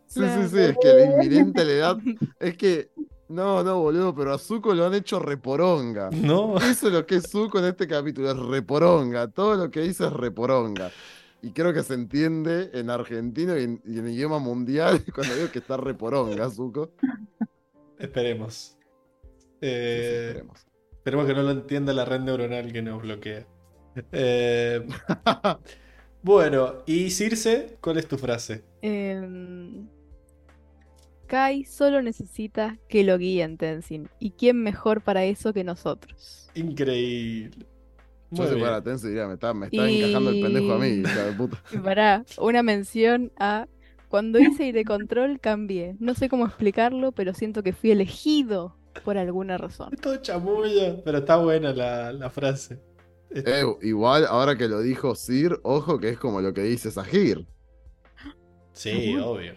Sí, 0.07 0.21
sí, 0.21 0.47
sí, 0.49 0.59
es 0.59 0.77
que 0.81 0.89
el 0.89 1.11
inminente 1.11 1.65
le 1.65 1.77
da... 1.77 1.97
Es 2.39 2.57
que... 2.57 2.89
No, 3.29 3.61
no, 3.63 3.79
boludo, 3.81 4.15
pero 4.15 4.33
a 4.33 4.37
Zuko 4.37 4.73
lo 4.73 4.85
han 4.85 4.93
hecho 4.93 5.19
reporonga. 5.19 6.09
No, 6.11 6.57
Eso 6.57 6.87
es 6.87 6.93
lo 6.93 7.05
que 7.05 7.15
es 7.15 7.29
Zuko 7.29 7.59
en 7.59 7.65
este 7.65 7.87
capítulo, 7.87 8.31
es 8.31 8.37
reporonga. 8.37 9.27
Todo 9.27 9.55
lo 9.55 9.69
que 9.69 9.81
dice 9.81 10.05
es 10.05 10.13
reporonga. 10.13 10.91
Y 11.41 11.51
creo 11.51 11.73
que 11.73 11.83
se 11.83 11.93
entiende 11.93 12.71
en 12.73 12.89
argentino 12.89 13.57
y 13.57 13.63
en, 13.63 13.81
y 13.85 13.99
en 13.99 14.07
idioma 14.09 14.39
mundial 14.39 15.03
cuando 15.13 15.35
digo 15.35 15.51
que 15.51 15.59
está 15.59 15.75
reporonga, 15.77 16.49
Zuko. 16.49 16.91
esperemos. 17.99 18.77
Sí, 19.21 19.27
sí, 19.39 19.47
Eh, 19.61 20.25
esperemos. 20.29 20.65
esperemos 20.93 21.25
que 21.27 21.33
no 21.33 21.43
lo 21.43 21.51
entienda 21.51 21.93
la 21.93 22.05
red 22.05 22.21
neuronal 22.21 22.71
que 22.71 22.81
nos 22.81 23.01
bloquea. 23.01 23.45
Eh, 24.11 24.87
bueno, 26.23 26.75
y 26.85 27.09
Circe, 27.11 27.77
¿cuál 27.81 27.97
es 27.97 28.07
tu 28.07 28.17
frase? 28.17 28.63
Em, 28.81 29.87
Kai 31.27 31.65
solo 31.65 32.01
necesita 32.01 32.77
que 32.89 33.03
lo 33.03 33.17
guíen 33.17 33.57
Tenzin. 33.57 34.09
¿Y 34.19 34.31
quién 34.31 34.63
mejor 34.63 35.01
para 35.01 35.25
eso 35.25 35.53
que 35.53 35.63
nosotros? 35.63 36.49
Increíble. 36.55 37.65
Yo 38.31 38.43
Muy 38.43 38.47
bien. 38.47 38.59
fuera 38.59 38.81
Tense 38.81 39.07
diría, 39.07 39.27
me 39.27 39.35
está, 39.35 39.53
me 39.53 39.67
está 39.67 39.89
Y- 39.89 40.01
encajando 40.03 40.29
el 40.31 40.41
pendejo 40.41 40.73
a 40.73 40.79
mí, 40.79 40.87
hija 40.87 41.25
de 41.25 41.31
puta. 41.33 41.61
Y 41.71 41.77
Para 41.77 42.25
una 42.39 42.61
mención 42.63 43.31
a 43.37 43.67
cuando 44.09 44.39
hice 44.39 44.63
aire 44.63 44.83
control 44.85 45.39
cambié. 45.39 45.95
No 45.99 46.13
sé 46.13 46.27
cómo 46.29 46.45
explicarlo, 46.45 47.11
pero 47.11 47.33
siento 47.33 47.61
que 47.63 47.73
fui 47.73 47.91
elegido 47.91 48.75
por 49.05 49.17
alguna 49.17 49.57
razón. 49.57 49.89
Es 49.93 50.01
todo 50.01 50.15
chamuyo, 50.17 51.01
pero 51.03 51.19
está 51.19 51.37
buena 51.37 51.71
la, 51.73 52.11
la 52.13 52.29
frase. 52.29 52.79
Es- 53.29 53.43
Eh, 53.45 53.63
igual, 53.81 54.25
ahora 54.25 54.57
que 54.57 54.67
lo 54.67 54.81
dijo 54.81 55.13
Sir, 55.15 55.59
ojo 55.63 55.99
que 55.99 56.09
es 56.09 56.17
como 56.17 56.41
lo 56.41 56.53
que 56.53 56.63
dice 56.63 56.89
Sahir. 56.91 57.45
sí, 58.73 59.15
obvio. 59.17 59.53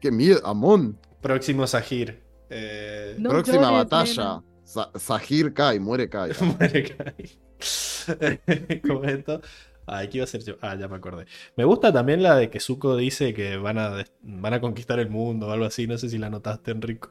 Qué 0.00 0.10
miedo, 0.10 0.40
Amon. 0.44 0.98
Próximo 1.24 1.66
Sahir. 1.66 2.22
Eh, 2.50 3.16
No 3.18 3.30
Próxima 3.30 3.62
llores, 3.62 3.78
batalla. 3.90 4.42
Sa- 4.62 4.90
Sahir 4.94 5.52
cae, 5.54 5.80
muere 5.80 6.08
cae. 6.08 6.32
Muere 6.40 6.82
Kai. 6.84 8.80
Como 8.86 9.04
esto. 9.04 9.40
Ah, 9.86 10.02
¿qué 10.06 10.18
iba 10.18 10.24
a 10.24 10.26
ser 10.26 10.42
yo? 10.44 10.54
Ah, 10.60 10.76
ya 10.78 10.86
me 10.88 10.96
acordé. 10.96 11.26
Me 11.56 11.64
gusta 11.64 11.92
también 11.92 12.22
la 12.22 12.36
de 12.36 12.48
que 12.50 12.60
Zuko 12.60 12.96
dice 12.96 13.34
que 13.34 13.56
van 13.56 13.78
a, 13.78 14.04
van 14.22 14.54
a 14.54 14.60
conquistar 14.60 14.98
el 14.98 15.08
mundo 15.10 15.48
o 15.48 15.50
algo 15.50 15.64
así. 15.66 15.86
No 15.86 15.96
sé 15.98 16.08
si 16.08 16.18
la 16.18 16.28
notaste, 16.30 16.70
Enrico. 16.70 17.10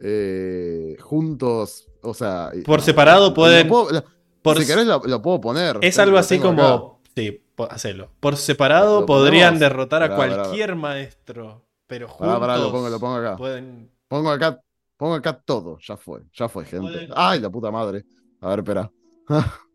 Eh, 0.00 0.96
juntos, 1.00 1.88
o 2.02 2.14
sea. 2.14 2.50
Por 2.64 2.80
no, 2.80 2.84
separado 2.84 3.34
pueden- 3.34 3.68
puedo- 3.68 3.90
lo- 3.90 4.04
Por 4.42 4.58
si 4.60 4.66
querés, 4.66 4.86
lo, 4.86 5.00
lo 5.04 5.22
puedo 5.22 5.40
poner. 5.40 5.78
Es 5.82 5.94
Tengo- 5.96 6.02
algo 6.04 6.18
así 6.18 6.38
como. 6.40 6.62
acá. 6.64 6.82
Sí, 7.14 7.44
hacelo. 7.70 8.10
Por 8.18 8.36
separado 8.36 9.00
¿Lo 9.00 9.06
podrían 9.06 9.58
derrotar 9.58 10.02
a 10.02 10.08
Pará, 10.08 10.16
pará. 10.16 10.42
cualquier 10.42 10.74
maestro. 10.74 11.64
Pero 11.92 12.08
juntos 12.08 12.40
lo 12.58 12.72
pongo, 12.72 12.88
lo 12.88 12.98
pongo 12.98 13.16
acá. 13.16 13.36
pueden. 13.36 13.90
Pongo 14.08 14.30
acá, 14.30 14.58
pongo 14.96 15.12
acá 15.14 15.38
todo. 15.38 15.78
Ya 15.86 15.98
fue, 15.98 16.22
ya 16.32 16.48
fue, 16.48 16.64
gente. 16.64 16.90
Pueden- 16.90 17.10
Ay, 17.14 17.38
la 17.38 17.50
puta 17.50 17.70
madre. 17.70 18.02
A 18.40 18.48
ver, 18.48 18.60
espera. 18.60 18.90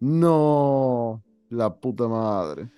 no, 0.00 1.22
la 1.48 1.74
puta 1.74 2.06
madre. 2.06 2.68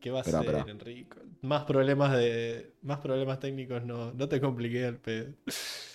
¿Qué 0.00 0.10
va 0.10 0.18
a 0.18 0.22
Espera, 0.22 0.40
ser, 0.42 0.48
espera. 0.48 0.70
Enrico? 0.72 1.18
Más 1.42 1.62
problemas 1.62 2.10
de. 2.16 2.74
Más 2.82 2.98
problemas 2.98 3.38
técnicos 3.38 3.84
no. 3.84 4.12
No 4.12 4.28
te 4.28 4.40
compliqué 4.40 4.84
al 4.86 4.96
pedo. 4.98 5.32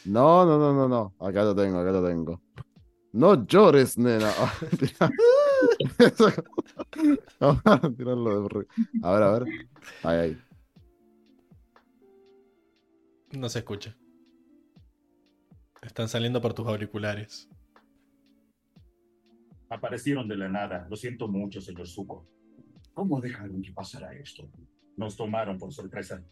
No, 0.06 0.46
no, 0.46 0.58
no, 0.58 0.74
no, 0.74 0.88
no. 0.88 1.14
Acá 1.20 1.44
lo 1.44 1.54
tengo, 1.54 1.78
acá 1.80 1.92
lo 1.92 2.08
tengo. 2.08 2.42
No 3.12 3.46
llores, 3.46 3.98
nena. 3.98 4.32
Vamos 7.40 7.62
a 7.66 7.80
tirarlo 7.98 8.48
de 8.48 8.66
A 9.04 9.12
ver, 9.14 9.24
a 9.24 9.32
ver. 9.32 9.44
Ahí, 10.04 10.18
ahí. 10.20 10.38
No 13.38 13.50
se 13.50 13.60
escucha. 13.60 13.96
Están 15.82 16.08
saliendo 16.08 16.42
por 16.42 16.54
tus 16.54 16.68
auriculares. 16.68 17.50
Aparecieron 19.70 20.28
de 20.28 20.38
la 20.38 20.48
nada. 20.48 20.88
Lo 20.90 20.96
siento 20.96 21.28
mucho, 21.28 21.60
señor 21.60 21.88
Zuko. 21.88 22.28
¿Cómo 22.94 23.20
dejaron 23.20 23.62
que 23.62 23.72
pasara 23.72 24.14
esto? 24.14 24.50
Nos 24.98 25.18
tomaron 25.18 25.58
por 25.58 25.74
sorpresa. 25.74 26.24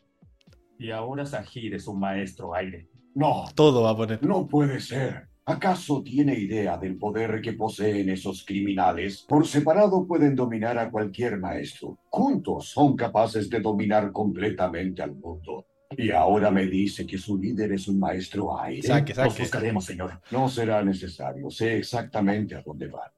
Y 0.78 0.92
ahora 0.92 1.26
Sahir 1.26 1.74
es 1.74 1.88
un 1.88 2.00
maestro 2.00 2.54
aire. 2.54 2.88
No, 3.16 3.46
Todo 3.56 3.84
va 3.84 3.90
a 3.92 3.98
poner. 3.98 4.24
no 4.24 4.48
puede 4.48 4.80
ser. 4.80 5.28
¿Acaso 5.44 6.04
tiene 6.04 6.38
idea 6.38 6.78
del 6.78 6.98
poder 6.98 7.42
que 7.42 7.54
poseen 7.54 8.10
esos 8.10 8.46
criminales? 8.46 9.26
Por 9.28 9.46
separado 9.48 10.06
pueden 10.08 10.36
dominar 10.36 10.78
a 10.78 10.90
cualquier 10.90 11.40
maestro. 11.40 11.98
Juntos 12.10 12.70
son 12.70 12.96
capaces 12.96 13.50
de 13.50 13.60
dominar 13.60 14.12
completamente 14.12 15.02
al 15.02 15.16
mundo. 15.16 15.66
Y 15.98 16.12
ahora 16.12 16.52
me 16.52 16.66
dice 16.66 17.06
que 17.06 17.18
su 17.18 17.38
líder 17.38 17.74
es 17.74 17.88
un 17.88 18.00
maestro 18.00 18.58
aire. 18.60 18.82
Saque, 18.88 19.14
Nos 19.14 19.32
saque. 19.32 19.44
buscaremos, 19.44 19.86
señor. 19.86 20.20
No 20.32 20.48
será 20.50 20.84
necesario. 20.84 21.50
Sé 21.50 21.78
exactamente 21.78 22.56
a 22.56 22.62
dónde 22.62 22.88
van. 22.88 23.10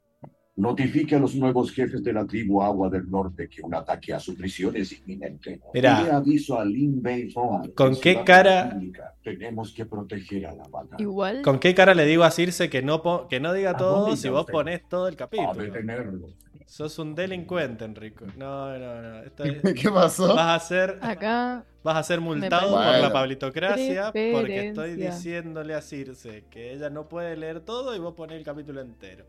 Notifique 0.55 1.15
a 1.15 1.19
los 1.19 1.33
nuevos 1.33 1.71
jefes 1.71 2.03
de 2.03 2.13
la 2.13 2.27
tribu 2.27 2.61
Agua 2.61 2.87
del 2.87 3.09
Norte 3.09 3.49
que 3.49 3.63
un 3.63 3.73
ataque 3.73 4.13
a 4.13 4.19
su 4.19 4.35
prisión 4.35 4.75
es 4.75 4.91
inminente. 4.99 5.59
Mirá. 5.73 6.01
Y 6.01 6.05
le 6.05 6.11
aviso 6.11 6.59
a 6.59 6.63
Lin 6.63 7.01
Bei 7.01 7.27
¿Con 7.73 7.95
qué 7.99 8.23
cara- 8.23 8.65
República 8.65 9.15
Tenemos 9.23 9.73
que 9.73 9.85
proteger 9.87 10.45
a 10.45 10.53
la 10.53 10.63
banda. 10.67 10.97
Igual. 10.99 11.41
¿Con 11.41 11.57
qué 11.59 11.73
cara 11.73 11.95
le 11.95 12.05
digo 12.05 12.23
a 12.23 12.29
Circe 12.29 12.69
que 12.69 12.83
no, 12.83 13.27
que 13.27 13.39
no 13.39 13.51
diga 13.51 13.71
¿A 13.71 13.77
todo 13.77 14.15
si 14.15 14.29
vos 14.29 14.41
usted? 14.41 14.51
ponés 14.51 14.87
todo 14.87 15.07
el 15.07 15.15
A 15.15 15.17
capítulo? 15.17 15.53
detenerlo. 15.55 16.27
Sos 16.65 16.97
un 16.99 17.13
delincuente, 17.15 17.85
Enrico. 17.85 18.25
No, 18.37 18.77
no, 18.77 19.01
no. 19.01 19.19
Esto 19.23 19.43
es- 19.43 19.73
¿Qué 19.73 19.89
pasó? 19.91 20.33
Vas 20.35 20.63
a 20.63 20.65
ser, 20.65 20.97
Acá. 21.01 21.63
vas 21.83 21.97
a 21.97 22.03
ser 22.03 22.19
multado 22.21 22.71
por 22.71 22.79
la 22.99 23.11
pablitocracia 23.13 24.05
porque 24.11 24.69
estoy 24.69 24.95
diciéndole 24.95 25.73
a 25.75 25.81
Circe 25.81 26.45
que 26.49 26.73
ella 26.73 26.89
no 26.89 27.07
puede 27.07 27.35
leer 27.37 27.59
todo 27.61 27.95
y 27.95 27.99
vos 27.99 28.13
ponés 28.15 28.37
el 28.37 28.43
capítulo 28.43 28.81
entero. 28.81 29.25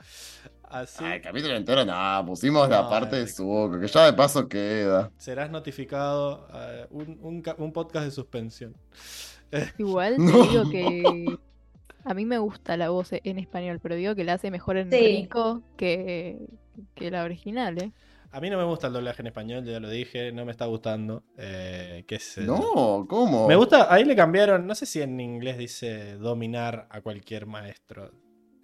Así 0.62 1.04
Ah, 1.04 1.16
el 1.16 1.22
capítulo 1.22 1.54
entero, 1.54 1.84
nada, 1.84 2.24
pusimos 2.24 2.68
la 2.68 2.82
No, 2.82 2.90
parte 2.90 3.16
de 3.16 3.22
Enrique. 3.22 3.36
Zuko, 3.36 3.78
que 3.78 3.86
ya 3.86 4.06
de 4.06 4.12
paso 4.14 4.48
queda. 4.48 5.10
serás 5.18 5.50
notificado 5.50 6.48
eh, 6.54 6.86
un, 6.90 7.18
un 7.20 7.42
ca- 7.42 7.54
un 7.58 7.72
podcast 7.72 8.06
de 8.06 8.10
suspensión. 8.10 8.74
Igual 9.78 10.16
te 10.16 10.22
No. 10.22 10.42
digo 10.42 10.70
que 10.70 11.38
a 12.04 12.14
mí 12.14 12.24
me 12.24 12.38
gusta 12.38 12.76
la 12.76 12.88
voz 12.90 13.10
en 13.12 13.38
español, 13.38 13.78
pero 13.82 13.94
digo 13.94 14.14
que 14.14 14.24
la 14.24 14.34
hace 14.34 14.50
mejor 14.50 14.76
Sí. 14.76 14.80
Enrico 14.82 15.62
que, 15.76 16.38
que 16.94 17.10
la 17.10 17.24
original, 17.24 17.82
¿eh? 17.82 17.92
A 18.34 18.40
mí 18.40 18.50
no 18.50 18.58
me 18.58 18.64
gusta 18.64 18.88
el 18.88 18.92
doblaje 18.92 19.22
en 19.22 19.28
español, 19.28 19.64
ya 19.64 19.78
lo 19.78 19.88
dije, 19.88 20.32
no 20.32 20.44
me 20.44 20.50
está 20.50 20.66
gustando. 20.66 21.22
Eh, 21.38 22.04
qué 22.08 22.18
yo. 22.18 22.42
No, 22.42 23.06
¿cómo? 23.08 23.46
Me 23.46 23.54
gusta, 23.54 23.94
ahí 23.94 24.04
le 24.04 24.16
cambiaron, 24.16 24.66
no 24.66 24.74
sé 24.74 24.86
si 24.86 25.00
en 25.00 25.20
inglés 25.20 25.56
dice 25.56 26.16
dominar 26.16 26.88
a 26.90 27.00
cualquier 27.00 27.46
maestro. 27.46 28.10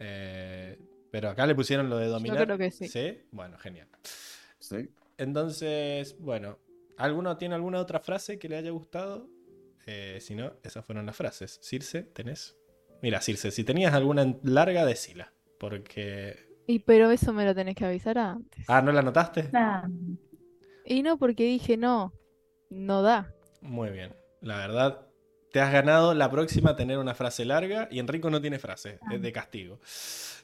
Eh, 0.00 0.76
pero 1.12 1.28
acá 1.28 1.46
le 1.46 1.54
pusieron 1.54 1.88
lo 1.88 1.98
de 1.98 2.06
dominar. 2.06 2.44
creo 2.44 2.58
que 2.58 2.72
sí. 2.72 3.18
Bueno, 3.30 3.58
genial. 3.58 3.86
Sí. 4.58 4.90
Entonces, 5.18 6.16
bueno, 6.18 6.58
¿alguno 6.96 7.36
tiene 7.36 7.54
alguna 7.54 7.78
otra 7.78 8.00
frase 8.00 8.40
que 8.40 8.48
le 8.48 8.56
haya 8.56 8.70
gustado? 8.70 9.28
Eh, 9.86 10.18
si 10.20 10.34
no, 10.34 10.52
esas 10.64 10.84
fueron 10.84 11.06
las 11.06 11.14
frases. 11.14 11.60
Circe, 11.62 12.02
¿tenés? 12.02 12.56
Mira, 13.02 13.20
Circe, 13.20 13.52
si 13.52 13.62
tenías 13.62 13.94
alguna 13.94 14.36
larga, 14.42 14.84
decila. 14.84 15.32
Porque. 15.60 16.49
Y 16.70 16.78
pero 16.78 17.10
eso 17.10 17.32
me 17.32 17.44
lo 17.44 17.54
tenés 17.54 17.74
que 17.74 17.84
avisar 17.84 18.16
antes. 18.18 18.64
Ah, 18.68 18.80
¿no 18.80 18.92
la 18.92 19.02
notaste? 19.02 19.50
Ah, 19.52 19.88
Y 20.84 21.02
no, 21.02 21.18
porque 21.18 21.44
dije 21.44 21.76
no, 21.76 22.12
no 22.70 23.02
da. 23.02 23.34
Muy 23.60 23.90
bien. 23.90 24.14
La 24.40 24.56
verdad, 24.56 25.06
te 25.52 25.60
has 25.60 25.72
ganado 25.72 26.14
la 26.14 26.30
próxima 26.30 26.76
tener 26.76 26.98
una 26.98 27.14
frase 27.14 27.44
larga 27.44 27.88
y 27.90 27.98
Enrico 27.98 28.30
no 28.30 28.40
tiene 28.40 28.58
frase, 28.58 28.98
es 29.10 29.20
de 29.20 29.32
castigo. 29.32 29.80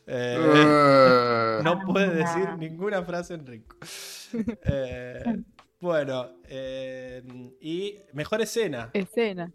Eh, 0.06 0.36
Eh, 0.38 1.60
no 1.62 1.80
puede 1.84 2.14
decir 2.14 2.48
ninguna 2.58 3.02
frase 3.04 3.34
Enrico. 3.34 3.76
Eh, 4.64 5.22
bueno, 5.80 6.40
eh, 6.48 7.22
y 7.60 7.96
mejor 8.12 8.40
escena. 8.42 8.90
Escena. 8.92 9.52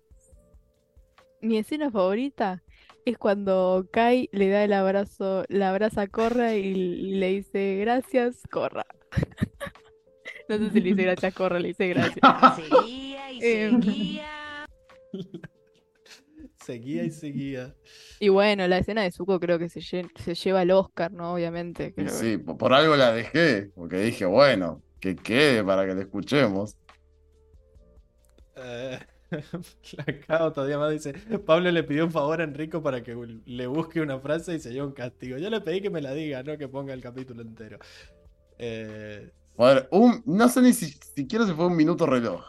Mi 1.42 1.58
escena 1.58 1.92
favorita 1.92 2.64
es 3.06 3.18
cuando 3.18 3.88
Kai 3.92 4.30
le 4.32 4.50
da 4.50 4.64
el 4.64 4.74
abrazo, 4.74 5.46
la 5.50 5.70
abraza 5.70 6.02
a 6.04 6.08
Corra 6.08 6.56
y 6.56 6.74
le 6.74 7.28
dice 7.30 7.78
gracias, 7.82 8.42
Corra. 8.52 8.86
No 10.50 10.58
sé 10.58 10.70
si 10.72 10.82
le 10.82 10.90
dice 10.90 11.04
gracias, 11.04 11.34
Corra, 11.34 11.60
le 11.60 11.70
dice 11.70 11.88
gracias. 11.88 12.20
Seguía 12.58 13.32
y 13.32 13.40
Em. 13.42 13.82
seguía. 13.82 14.66
Seguía 16.66 17.04
y 17.06 17.10
seguía. 17.12 17.76
Y 18.20 18.30
bueno, 18.30 18.68
la 18.68 18.78
escena 18.78 19.02
de 19.02 19.12
Zuko 19.12 19.40
creo 19.40 19.58
que 19.58 19.68
se, 19.70 19.80
lle- 19.80 20.12
se 20.20 20.36
lleva 20.36 20.62
el 20.62 20.72
Oscar, 20.72 21.12
¿no? 21.12 21.34
Obviamente. 21.34 21.94
creo 21.94 22.10
sí, 22.10 22.38
por 22.38 22.58
por 22.58 22.74
algo 22.74 22.96
la 22.96 23.12
dejé, 23.14 23.72
porque 23.76 23.98
dije, 23.98 24.26
bueno, 24.26 24.84
que 25.00 25.16
quede 25.16 25.64
para 25.64 25.88
que 25.88 25.96
la 25.96 26.02
escuchemos. 26.02 26.76
Eh, 28.58 29.00
la 29.98 30.20
cago 30.28 30.52
todavía 30.54 30.78
más 30.78 30.92
dice, 30.92 31.14
Pablo 31.46 31.72
le 31.72 31.84
pidió 31.84 32.06
un 32.06 32.12
favor 32.12 32.42
a 32.42 32.44
Enrico 32.44 32.82
para 32.84 33.02
que 33.04 33.16
le 33.46 33.68
busque 33.68 34.02
una 34.02 34.20
frase 34.20 34.56
y 34.56 34.60
se 34.60 34.72
lleve 34.72 34.88
un 34.88 34.94
castigo. 34.94 35.38
Yo 35.38 35.50
le 35.50 35.62
pedí 35.62 35.82
que 35.82 35.90
me 35.90 36.02
la 36.02 36.14
diga, 36.14 36.44
no 36.44 36.58
que 36.58 36.68
ponga 36.68 36.94
el 36.94 37.02
capítulo 37.02 37.42
entero. 37.42 37.80
Eh, 38.58 39.32
Joder, 39.56 39.88
un, 39.92 40.24
no 40.26 40.50
sé 40.50 40.62
ni 40.62 40.74
si, 40.74 40.88
siquiera 41.16 41.46
si 41.46 41.54
fue 41.54 41.68
un 41.68 41.76
minuto 41.78 42.06
reloj. 42.06 42.44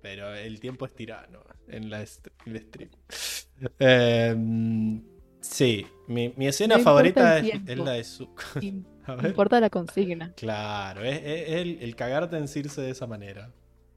pero 0.00 0.34
el 0.34 0.60
tiempo 0.60 0.86
es 0.86 0.94
tirano 0.94 1.44
en 1.68 1.90
la 1.90 2.00
el 2.02 2.60
stream. 2.62 2.90
Eh, 3.78 4.34
sí, 5.40 5.86
mi, 6.08 6.32
mi 6.36 6.46
escena 6.46 6.78
favorita 6.78 7.38
es, 7.38 7.78
la 7.78 7.92
de 7.92 8.04
A 9.04 9.16
no 9.16 9.22
ver. 9.22 9.26
importa 9.28 9.60
la 9.60 9.70
consigna. 9.70 10.34
Claro, 10.34 11.02
es, 11.04 11.20
es 11.24 11.50
el, 11.52 11.78
el 11.82 11.96
cagarte 11.96 12.36
en 12.38 12.48
Circe 12.48 12.80
de 12.82 12.90
esa 12.90 13.06
manera. 13.06 13.54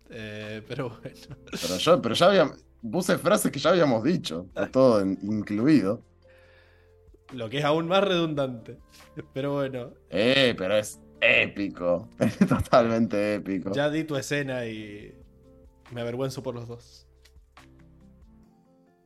Eh, 0.09 0.61
pero 0.67 0.89
bueno. 0.89 1.37
Pero 1.51 1.77
yo, 1.77 2.01
pero 2.01 2.15
ya 2.15 2.25
había, 2.27 2.51
puse 2.81 3.17
frases 3.17 3.51
que 3.51 3.59
ya 3.59 3.69
habíamos 3.71 4.03
dicho, 4.03 4.47
todo 4.71 5.01
en- 5.01 5.17
incluido. 5.23 6.03
Lo 7.33 7.49
que 7.49 7.59
es 7.59 7.63
aún 7.65 7.87
más 7.87 8.03
redundante. 8.03 8.77
Pero 9.33 9.53
bueno, 9.53 9.93
Eh, 10.09 10.55
pero 10.57 10.75
es 10.77 10.99
épico, 11.21 12.09
es 12.19 12.37
totalmente 12.39 13.35
épico. 13.35 13.71
ya 13.71 13.89
di 13.89 14.03
tu 14.03 14.15
escena 14.15 14.65
y 14.65 15.13
me 15.91 16.01
avergüenzo 16.01 16.41
por 16.41 16.55
los 16.55 16.67
dos. 16.67 17.05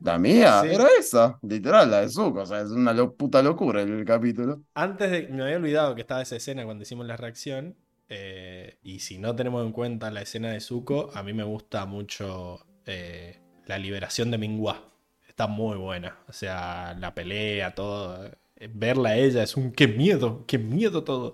La 0.00 0.18
mía 0.18 0.60
Sí. 0.62 0.68
era 0.68 0.86
esa, 0.98 1.38
literal, 1.42 1.90
la 1.90 2.00
de 2.02 2.08
Zuko, 2.10 2.40
o 2.42 2.46
sea, 2.46 2.60
es 2.60 2.70
una 2.70 2.92
lo- 2.92 3.14
puta 3.14 3.42
locura 3.42 3.82
el, 3.82 3.90
el 4.00 4.04
capítulo. 4.04 4.62
Antes 4.74 5.10
de. 5.10 5.28
Me 5.28 5.42
había 5.42 5.56
olvidado 5.56 5.94
que 5.94 6.02
estaba 6.02 6.20
esa 6.22 6.36
escena 6.36 6.64
cuando 6.64 6.82
hicimos 6.82 7.06
la 7.06 7.16
reacción. 7.16 7.76
Eh, 8.08 8.78
y 8.82 9.00
si 9.00 9.18
no 9.18 9.34
tenemos 9.34 9.64
en 9.64 9.72
cuenta 9.72 10.10
la 10.10 10.22
escena 10.22 10.50
de 10.50 10.60
Zuko, 10.60 11.10
a 11.14 11.22
mí 11.22 11.32
me 11.32 11.44
gusta 11.44 11.86
mucho 11.86 12.66
eh, 12.86 13.40
la 13.66 13.78
liberación 13.78 14.30
de 14.30 14.38
Mingua. 14.38 14.90
Está 15.26 15.46
muy 15.46 15.76
buena. 15.76 16.18
O 16.28 16.32
sea, 16.32 16.94
la 16.98 17.14
pelea, 17.14 17.74
todo. 17.74 18.26
eh, 18.56 18.70
Verla 18.72 19.10
a 19.10 19.16
ella 19.16 19.42
es 19.42 19.56
un 19.56 19.72
qué 19.72 19.88
miedo, 19.88 20.44
qué 20.46 20.58
miedo 20.58 21.04
todo. 21.04 21.32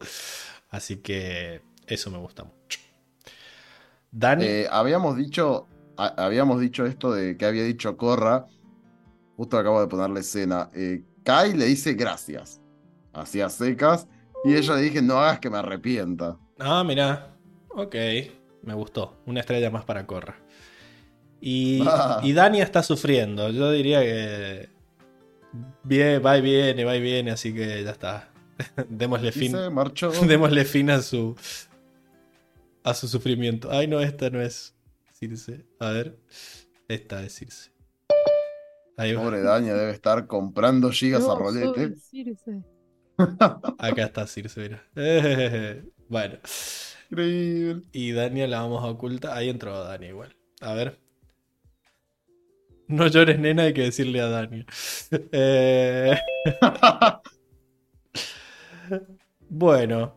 Así 0.71 0.97
que 0.97 1.63
eso 1.87 2.11
me 2.11 2.19
gusta 2.19 2.45
mucho. 2.45 2.81
Dani. 4.11 4.65
Habíamos 4.71 5.17
dicho, 5.17 5.69
habíamos 5.97 6.61
dicho 6.61 6.87
esto 6.87 7.13
de 7.13 7.37
que 7.37 7.45
había 7.45 7.65
dicho 7.65 7.97
Corra, 7.97 8.47
justo 9.37 9.59
acabo 9.59 9.81
de 9.81 9.87
poner 9.87 10.11
la 10.11 10.21
escena. 10.21 10.71
Kai 11.23 11.53
le 11.55 11.67
dice 11.67 11.95
gracias, 11.95 12.61
hacía 13.13 13.49
secas, 13.49 14.09
y 14.45 14.55
ella 14.55 14.75
le 14.77 14.83
dije 14.83 15.03
no 15.03 15.19
hagas 15.19 15.41
que 15.41 15.51
me 15.51 15.59
arrepienta. 15.59 16.39
Ah, 16.61 16.85
mirá. 16.85 17.35
Ok. 17.71 17.95
Me 18.63 18.75
gustó. 18.75 19.17
Una 19.27 19.41
estrella 19.41 19.71
más 19.71 19.85
para 19.85 20.07
Corra. 20.07 20.37
Y, 21.41 21.83
Ah. 21.87 22.21
y 22.23 22.33
Dania 22.33 22.63
está 22.63 22.83
sufriendo. 22.83 23.49
Yo 23.51 23.71
diría 23.73 24.01
que. 24.03 24.69
Bien, 25.83 26.23
va 26.25 26.37
y 26.39 26.43
viene, 26.43 26.85
va 26.85 26.95
y 26.97 27.01
viene, 27.01 27.31
así 27.31 27.53
que 27.55 27.83
ya 27.83 27.91
está. 27.91 28.29
Démosle 28.89 29.33
fin. 29.33 29.53
se 29.53 29.71
marchó. 29.71 30.11
Démosle 30.27 30.65
fin 30.65 30.91
a 30.91 31.01
su. 31.01 31.35
a 32.85 32.95
su 32.95 33.09
sufrimiento. 33.09 33.71
Ay, 33.71 33.87
no, 33.89 34.01
esta 34.01 34.29
no 34.31 34.41
es 34.43 34.75
Circe. 35.15 35.65
A 35.79 35.91
ver. 35.91 36.19
Esta 36.89 37.23
es 37.23 37.35
Circe. 37.35 37.71
Ahí 38.99 39.15
va. 39.15 39.23
Pobre 39.23 39.41
Daña 39.41 39.73
debe 39.75 39.93
estar 39.93 40.27
comprando 40.27 40.91
gigas 40.91 41.27
a 41.27 41.35
rolete. 41.35 41.97
soy 41.97 41.97
Circe. 41.97 42.63
Acá 43.79 44.05
está 44.05 44.27
Circe, 44.27 44.61
mira. 44.61 44.83
Bueno. 46.11 46.39
Increíble. 47.11 47.83
Y 47.93 48.13
Dania 48.13 48.47
la 48.49 48.61
vamos 48.63 48.85
a 48.85 48.89
ocultar. 48.89 49.37
Ahí 49.37 49.49
entró 49.49 49.83
Dania 49.83 50.09
igual. 50.11 50.37
A 50.61 50.75
ver. 50.75 50.99
No 52.89 53.07
llores, 53.07 53.39
nena, 53.39 53.63
hay 53.65 53.73
que 53.75 53.83
decirle 53.83 54.21
a 54.21 54.29
Dania. 54.29 54.67
Eh, 55.33 56.17
bueno. 59.49 60.15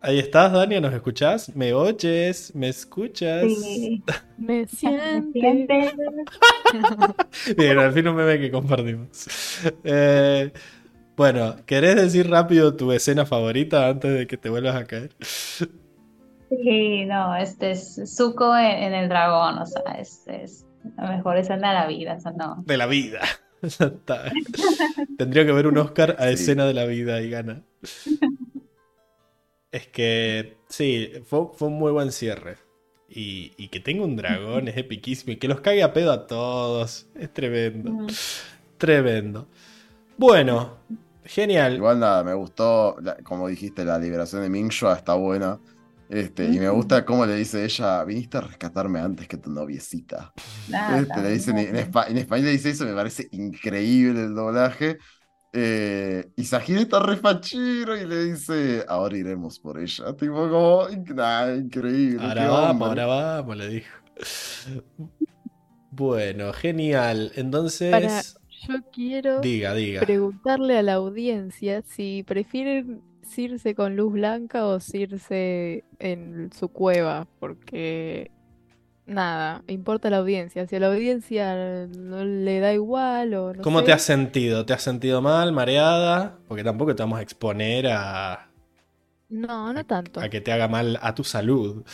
Ahí 0.00 0.18
estás, 0.18 0.52
Dania, 0.52 0.80
¿nos 0.80 0.92
escuchás? 0.92 1.54
¿Me 1.54 1.72
oyes? 1.72 2.54
¿Me 2.54 2.68
escuchas? 2.68 3.52
sí. 3.62 4.02
Me 4.36 4.66
¿Me 4.66 4.66
siente. 4.66 5.40
sientes? 5.40 5.94
Bien, 7.56 7.78
al 7.78 7.92
fin 7.92 8.08
un 8.08 8.16
meme 8.16 8.38
que 8.40 8.50
compartimos. 8.50 9.26
Eh, 9.84 10.52
bueno, 11.22 11.56
¿querés 11.66 11.94
decir 11.94 12.28
rápido 12.28 12.74
tu 12.76 12.90
escena 12.90 13.24
favorita 13.24 13.88
antes 13.88 14.12
de 14.12 14.26
que 14.26 14.36
te 14.36 14.48
vuelvas 14.50 14.74
a 14.74 14.86
caer? 14.86 15.10
Sí, 16.50 17.04
no, 17.06 17.36
este 17.36 17.70
es 17.70 18.00
Zuko 18.16 18.56
en, 18.56 18.66
en 18.66 18.94
el 18.94 19.08
dragón, 19.08 19.58
o 19.58 19.66
sea, 19.66 19.82
es, 19.98 20.22
es 20.26 20.66
la 20.96 21.10
mejor 21.16 21.36
escena 21.38 21.68
de 21.68 21.74
la 21.74 21.86
vida, 21.86 22.14
o 22.16 22.20
sea, 22.20 22.32
no. 22.32 22.62
De 22.66 22.76
la 22.76 22.86
vida. 22.86 23.20
Tendría 25.16 25.44
que 25.44 25.50
haber 25.52 25.66
un 25.68 25.78
Oscar 25.78 26.16
a 26.18 26.28
Sí. 26.28 26.32
escena 26.32 26.66
de 26.66 26.74
la 26.74 26.84
vida 26.86 27.20
y 27.22 27.30
gana. 27.30 27.62
Es 29.70 29.86
que, 29.88 30.58
sí, 30.68 31.12
fue, 31.24 31.46
fue 31.54 31.68
un 31.68 31.74
muy 31.78 31.92
buen 31.92 32.12
cierre. 32.12 32.56
Y, 33.08 33.52
y 33.56 33.68
que 33.68 33.80
tenga 33.80 34.04
un 34.04 34.16
dragón 34.16 34.68
es 34.68 34.76
epiquísimo. 34.76 35.32
Y 35.32 35.36
que 35.36 35.48
los 35.48 35.60
caiga 35.60 35.86
a 35.86 35.92
pedo 35.92 36.12
a 36.12 36.26
todos. 36.26 37.06
Es 37.14 37.32
tremendo. 37.32 37.90
Mm. 37.90 38.06
Tremendo. 38.76 39.48
Bueno, 40.18 40.78
genial. 41.24 41.76
Igual 41.76 42.00
nada, 42.00 42.24
me 42.24 42.34
gustó, 42.34 42.96
la- 43.00 43.16
como 43.22 43.48
dijiste, 43.48 43.84
la 43.84 43.98
liberación 43.98 44.42
de 44.42 44.50
Mingxua 44.50 44.94
está 44.96 45.14
buena. 45.14 45.58
Este, 46.08 46.44
y 46.44 46.58
me 46.58 46.68
gusta 46.68 47.04
cómo 47.04 47.24
le 47.24 47.36
dice 47.36 47.64
ella, 47.64 48.04
viniste 48.04 48.36
a 48.36 48.42
rescatarme 48.42 49.00
antes 49.00 49.26
que 49.26 49.38
tu 49.38 49.50
noviecita. 49.50 50.32
Este, 50.86 51.22
le 51.22 51.30
dicen, 51.32 51.56
en, 51.58 51.76
espa- 51.76 52.06
en 52.08 52.18
español 52.18 52.46
le 52.46 52.52
dice 52.52 52.70
eso, 52.70 52.84
me 52.84 52.94
parece 52.94 53.28
increíble 53.32 54.24
el 54.24 54.34
doblaje. 54.34 54.98
Eh, 55.54 56.30
y 56.36 56.44
Sajid 56.44 56.76
está 56.78 57.00
re 57.00 57.16
fachero 57.16 57.96
y 57.96 58.06
le 58.06 58.24
dice, 58.24 58.84
ahora 58.88 59.16
iremos 59.16 59.58
por 59.58 59.78
ella. 59.78 60.14
Tipo, 60.16 60.34
como, 60.50 60.86
nah, 61.14 61.52
increíble. 61.54 62.26
Ahora 62.26 62.48
vamos, 62.48 62.88
ahora 62.88 63.06
vamos, 63.06 63.56
le 63.56 63.68
dijo. 63.68 63.88
Bueno, 65.90 66.52
genial. 66.52 67.32
Entonces, 67.36 67.90
Para, 67.90 68.22
yo 68.66 68.74
quiero 68.92 69.40
diga, 69.40 69.74
diga. 69.74 70.00
preguntarle 70.00 70.78
a 70.78 70.82
la 70.82 70.94
audiencia 70.94 71.82
si 71.82 72.22
prefieren 72.22 73.02
Circe 73.24 73.74
con 73.74 73.94
luz 73.96 74.12
blanca 74.14 74.66
o 74.66 74.80
Circe 74.80 75.84
en 76.00 76.50
su 76.52 76.68
cueva, 76.68 77.26
porque 77.38 78.30
nada, 79.06 79.62
importa 79.68 80.10
la 80.10 80.18
audiencia. 80.18 80.66
Si 80.66 80.76
a 80.76 80.80
la 80.80 80.88
audiencia 80.88 81.86
no 81.96 82.24
le 82.24 82.60
da 82.60 82.72
igual 82.72 83.34
o 83.34 83.54
no 83.54 83.62
¿Cómo 83.62 83.80
sé, 83.80 83.86
te 83.86 83.92
has 83.92 84.02
sentido? 84.02 84.66
¿Te 84.66 84.72
has 84.72 84.82
sentido 84.82 85.22
mal, 85.22 85.52
mareada? 85.52 86.38
Porque 86.48 86.64
tampoco 86.64 86.94
te 86.96 87.02
vamos 87.02 87.18
a 87.20 87.22
exponer 87.22 87.86
a, 87.88 88.48
No, 89.28 89.72
no 89.72 89.84
tanto. 89.86 90.20
a 90.20 90.28
que 90.28 90.40
te 90.40 90.52
haga 90.52 90.66
mal 90.68 90.98
a 91.00 91.14
tu 91.14 91.24
salud. 91.24 91.84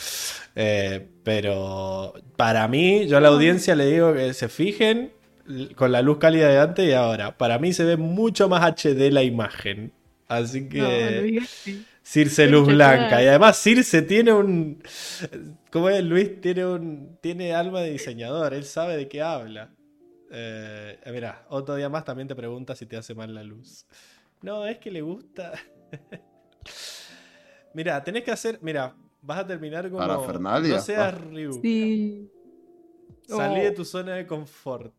Eh, 0.54 1.08
pero 1.24 2.14
para 2.36 2.66
mí, 2.68 3.06
yo 3.06 3.18
a 3.18 3.20
la 3.20 3.28
audiencia 3.28 3.74
le 3.74 3.86
digo 3.86 4.14
que 4.14 4.32
se 4.34 4.48
fijen 4.48 5.12
con 5.76 5.92
la 5.92 6.02
luz 6.02 6.18
cálida 6.18 6.48
de 6.48 6.58
antes 6.58 6.88
y 6.88 6.92
ahora. 6.92 7.36
Para 7.36 7.58
mí 7.58 7.72
se 7.72 7.84
ve 7.84 7.96
mucho 7.96 8.48
más 8.48 8.62
HD 8.62 9.10
la 9.12 9.22
imagen. 9.22 9.92
Así 10.28 10.62
No, 10.62 10.68
que 10.68 11.20
Luis, 11.22 11.48
sí. 11.48 11.84
Circe 12.02 12.46
Luz. 12.48 12.66
Blanca. 12.68 13.22
Y 13.22 13.26
además 13.26 13.58
Circe 13.58 14.02
tiene 14.02 14.32
un... 14.32 14.82
¿Cómo 15.70 15.88
es? 15.88 16.04
Luis 16.04 16.40
tiene 16.40 16.66
un... 16.66 17.18
Tiene 17.20 17.54
alma 17.54 17.80
de 17.80 17.92
diseñador. 17.92 18.52
Él 18.54 18.64
sabe 18.64 18.96
de 18.96 19.08
qué 19.08 19.22
habla. 19.22 19.70
Eh, 20.30 20.98
mira, 21.12 21.46
otro 21.48 21.74
día 21.76 21.88
más 21.88 22.04
también 22.04 22.28
te 22.28 22.34
pregunta 22.34 22.74
si 22.76 22.84
te 22.86 22.96
hace 22.98 23.14
mal 23.14 23.34
la 23.34 23.42
luz. 23.42 23.86
No, 24.42 24.66
es 24.66 24.78
que 24.78 24.90
le 24.90 25.00
gusta. 25.00 25.52
mira, 27.74 28.02
tenés 28.04 28.24
que 28.24 28.30
hacer. 28.30 28.58
Mira, 28.62 28.94
vas 29.22 29.38
a 29.40 29.46
terminar 29.46 29.86
como. 29.90 29.98
Parafernalia. 29.98 30.76
No 30.76 30.80
seas 30.82 31.14
Ah. 31.14 31.18
Ryu. 31.18 31.60
Sí. 31.62 32.30
Salí 33.26 33.60
Oh. 33.60 33.64
de 33.64 33.70
tu 33.72 33.84
zona 33.84 34.14
de 34.14 34.26
confort. 34.26 34.92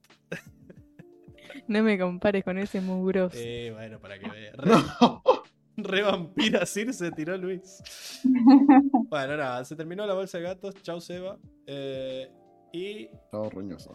No 1.70 1.84
me 1.84 2.00
compares 2.00 2.44
con 2.44 2.58
ese 2.58 2.82
mugroso. 2.82 3.38
Eh, 3.40 3.72
bueno, 3.74 4.00
para 4.00 4.18
que 4.20 4.28
veas. 4.28 4.56
Re, 5.78 6.00
re 6.02 6.02
vampira 6.02 6.66
Circe 6.66 7.12
tiró 7.12 7.38
Luis. 7.38 7.80
Bueno, 9.10 9.38
nada, 9.38 9.64
se 9.64 9.76
terminó 9.76 10.06
la 10.06 10.16
bolsa 10.16 10.40
de 10.40 10.46
gatos. 10.46 10.76
Chau, 10.82 11.00
Seba. 11.00 11.38
Eh, 11.68 12.28
y 12.74 13.10
Todo 13.32 13.50
roñoso. 13.52 13.94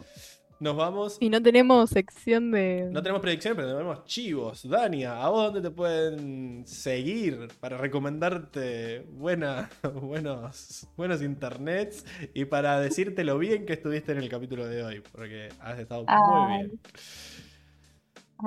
nos 0.61 0.75
vamos. 0.77 1.17
Y 1.19 1.29
no 1.29 1.41
tenemos 1.41 1.89
sección 1.89 2.51
de... 2.51 2.89
No 2.91 3.01
tenemos 3.01 3.21
predicciones, 3.21 3.57
pero 3.57 3.73
tenemos 3.77 4.05
chivos. 4.05 4.67
Dania, 4.69 5.21
¿a 5.21 5.29
vos 5.29 5.53
dónde 5.53 5.69
te 5.69 5.75
pueden 5.75 6.65
seguir 6.65 7.49
para 7.59 7.77
recomendarte 7.77 9.01
buena, 9.11 9.69
buenos, 10.01 10.87
buenos 10.95 11.21
internets 11.21 12.05
y 12.33 12.45
para 12.45 12.79
decirte 12.79 13.25
lo 13.25 13.37
bien 13.37 13.65
que 13.65 13.73
estuviste 13.73 14.13
en 14.13 14.19
el 14.19 14.29
capítulo 14.29 14.65
de 14.65 14.81
hoy? 14.83 15.03
Porque 15.11 15.49
has 15.59 15.77
estado 15.77 16.05
muy 16.05 16.13
Ay. 16.15 16.63
bien. 16.67 16.79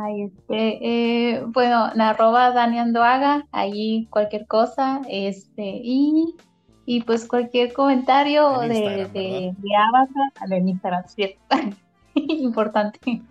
Ay, 0.01 0.23
este, 0.23 0.79
eh, 0.81 1.43
bueno, 1.47 1.91
en 1.93 2.01
arroba 2.01 2.53
Dani 2.53 2.79
Andoaga, 2.79 3.47
allí 3.51 4.07
cualquier 4.11 4.47
cosa, 4.47 5.01
este, 5.09 5.81
y, 5.83 6.37
y 6.87 7.03
pues 7.03 7.27
cualquier 7.27 7.73
comentario 7.73 8.63
En 8.63 8.69
de, 8.69 9.09
de, 9.13 9.55
de 9.59 9.69
Avatar, 9.77 10.53
en 10.53 10.69
Instagram, 10.69 11.03
cierto, 11.09 11.41
importante, 12.15 13.23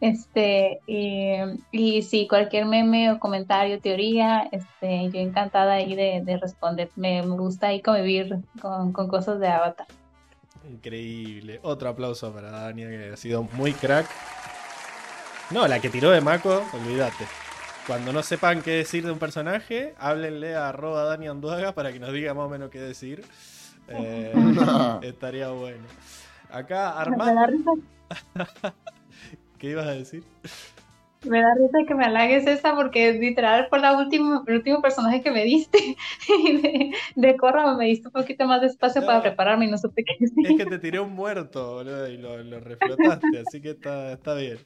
este, 0.00 0.80
eh, 0.88 1.56
y 1.70 2.02
sí, 2.02 2.26
cualquier 2.26 2.66
meme 2.66 3.12
o 3.12 3.20
comentario, 3.20 3.80
teoría, 3.80 4.48
este, 4.50 5.10
yo 5.10 5.20
encantada 5.20 5.74
ahí 5.74 5.94
de, 5.94 6.22
de 6.24 6.36
responder, 6.36 6.90
me, 6.96 7.22
gusta 7.22 7.68
ahí 7.68 7.80
convivir 7.80 8.38
con, 8.60 8.92
con 8.92 9.06
cosas 9.06 9.38
de 9.38 9.46
Avatar. 9.46 9.86
Increíble. 10.68 11.60
Otro 11.62 11.88
aplauso 11.88 12.32
para 12.32 12.50
Dania, 12.50 12.88
que 12.88 13.10
ha 13.12 13.16
sido 13.16 13.44
muy 13.54 13.72
crack. 13.72 14.06
No, 15.50 15.66
la 15.66 15.80
que 15.80 15.88
tiró 15.88 16.10
de 16.10 16.20
Mako, 16.20 16.62
olvídate. 16.74 17.24
Cuando 17.86 18.12
no 18.12 18.22
sepan 18.22 18.60
qué 18.60 18.72
decir 18.72 19.04
de 19.04 19.12
un 19.12 19.18
personaje, 19.18 19.94
háblenle 19.98 20.54
a 20.54 20.68
arroba 20.68 21.04
Dani 21.04 21.26
Anduaga 21.26 21.72
para 21.72 21.90
que 21.90 21.98
nos 21.98 22.12
diga 22.12 22.34
más 22.34 22.44
o 22.44 22.48
menos 22.50 22.70
qué 22.70 22.78
decir. 22.80 23.24
Eh, 23.88 24.32
estaría 25.02 25.48
bueno. 25.48 25.86
Acá 26.50 26.94
Me 27.16 27.16
da 27.34 27.42
Armando. 27.42 27.46
risa 27.46 27.70
¿Qué 29.58 29.70
ibas 29.70 29.86
a 29.86 29.92
decir? 29.92 30.22
Me 31.24 31.40
da 31.40 31.54
risa 31.54 31.78
que 31.88 31.94
me 31.94 32.04
halagues 32.04 32.46
esa 32.46 32.76
porque 32.76 33.14
literal 33.14 33.68
fue 33.70 33.80
la 33.80 33.96
última, 33.96 34.44
el 34.46 34.56
último 34.56 34.82
personaje 34.82 35.22
que 35.22 35.30
me 35.30 35.44
diste. 35.44 35.78
De, 36.28 36.92
de 37.16 37.36
Korra 37.38 37.74
me 37.74 37.86
diste 37.86 38.08
un 38.08 38.12
poquito 38.12 38.46
más 38.46 38.60
de 38.60 38.66
espacio 38.66 39.04
para 39.04 39.22
prepararme 39.22 39.64
y 39.64 39.70
no 39.70 39.78
supe 39.78 40.04
qué 40.04 40.14
decir. 40.20 40.46
Es 40.46 40.56
que 40.58 40.66
te 40.66 40.78
tiré 40.78 41.00
un 41.00 41.14
muerto, 41.14 41.72
boludo, 41.76 42.06
y 42.06 42.18
lo, 42.18 42.36
lo 42.44 42.60
reflotaste, 42.60 43.44
así 43.46 43.62
que 43.62 43.70
está, 43.70 44.12
está 44.12 44.34
bien. 44.34 44.58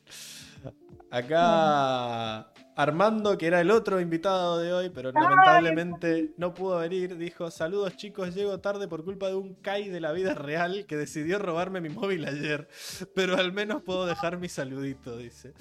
Acá 1.12 2.50
Armando, 2.74 3.36
que 3.36 3.46
era 3.46 3.60
el 3.60 3.70
otro 3.70 4.00
invitado 4.00 4.58
de 4.58 4.72
hoy, 4.72 4.88
pero 4.88 5.12
lamentablemente 5.12 6.32
no 6.38 6.54
pudo 6.54 6.78
venir, 6.78 7.18
dijo, 7.18 7.50
saludos 7.50 7.98
chicos, 7.98 8.34
llego 8.34 8.60
tarde 8.60 8.88
por 8.88 9.04
culpa 9.04 9.28
de 9.28 9.34
un 9.34 9.54
Kai 9.56 9.90
de 9.90 10.00
la 10.00 10.12
vida 10.12 10.32
real 10.32 10.86
que 10.86 10.96
decidió 10.96 11.38
robarme 11.38 11.82
mi 11.82 11.90
móvil 11.90 12.24
ayer, 12.24 12.66
pero 13.14 13.36
al 13.36 13.52
menos 13.52 13.82
puedo 13.82 14.06
dejar 14.06 14.38
mi 14.38 14.48
saludito, 14.48 15.18
dice. 15.18 15.52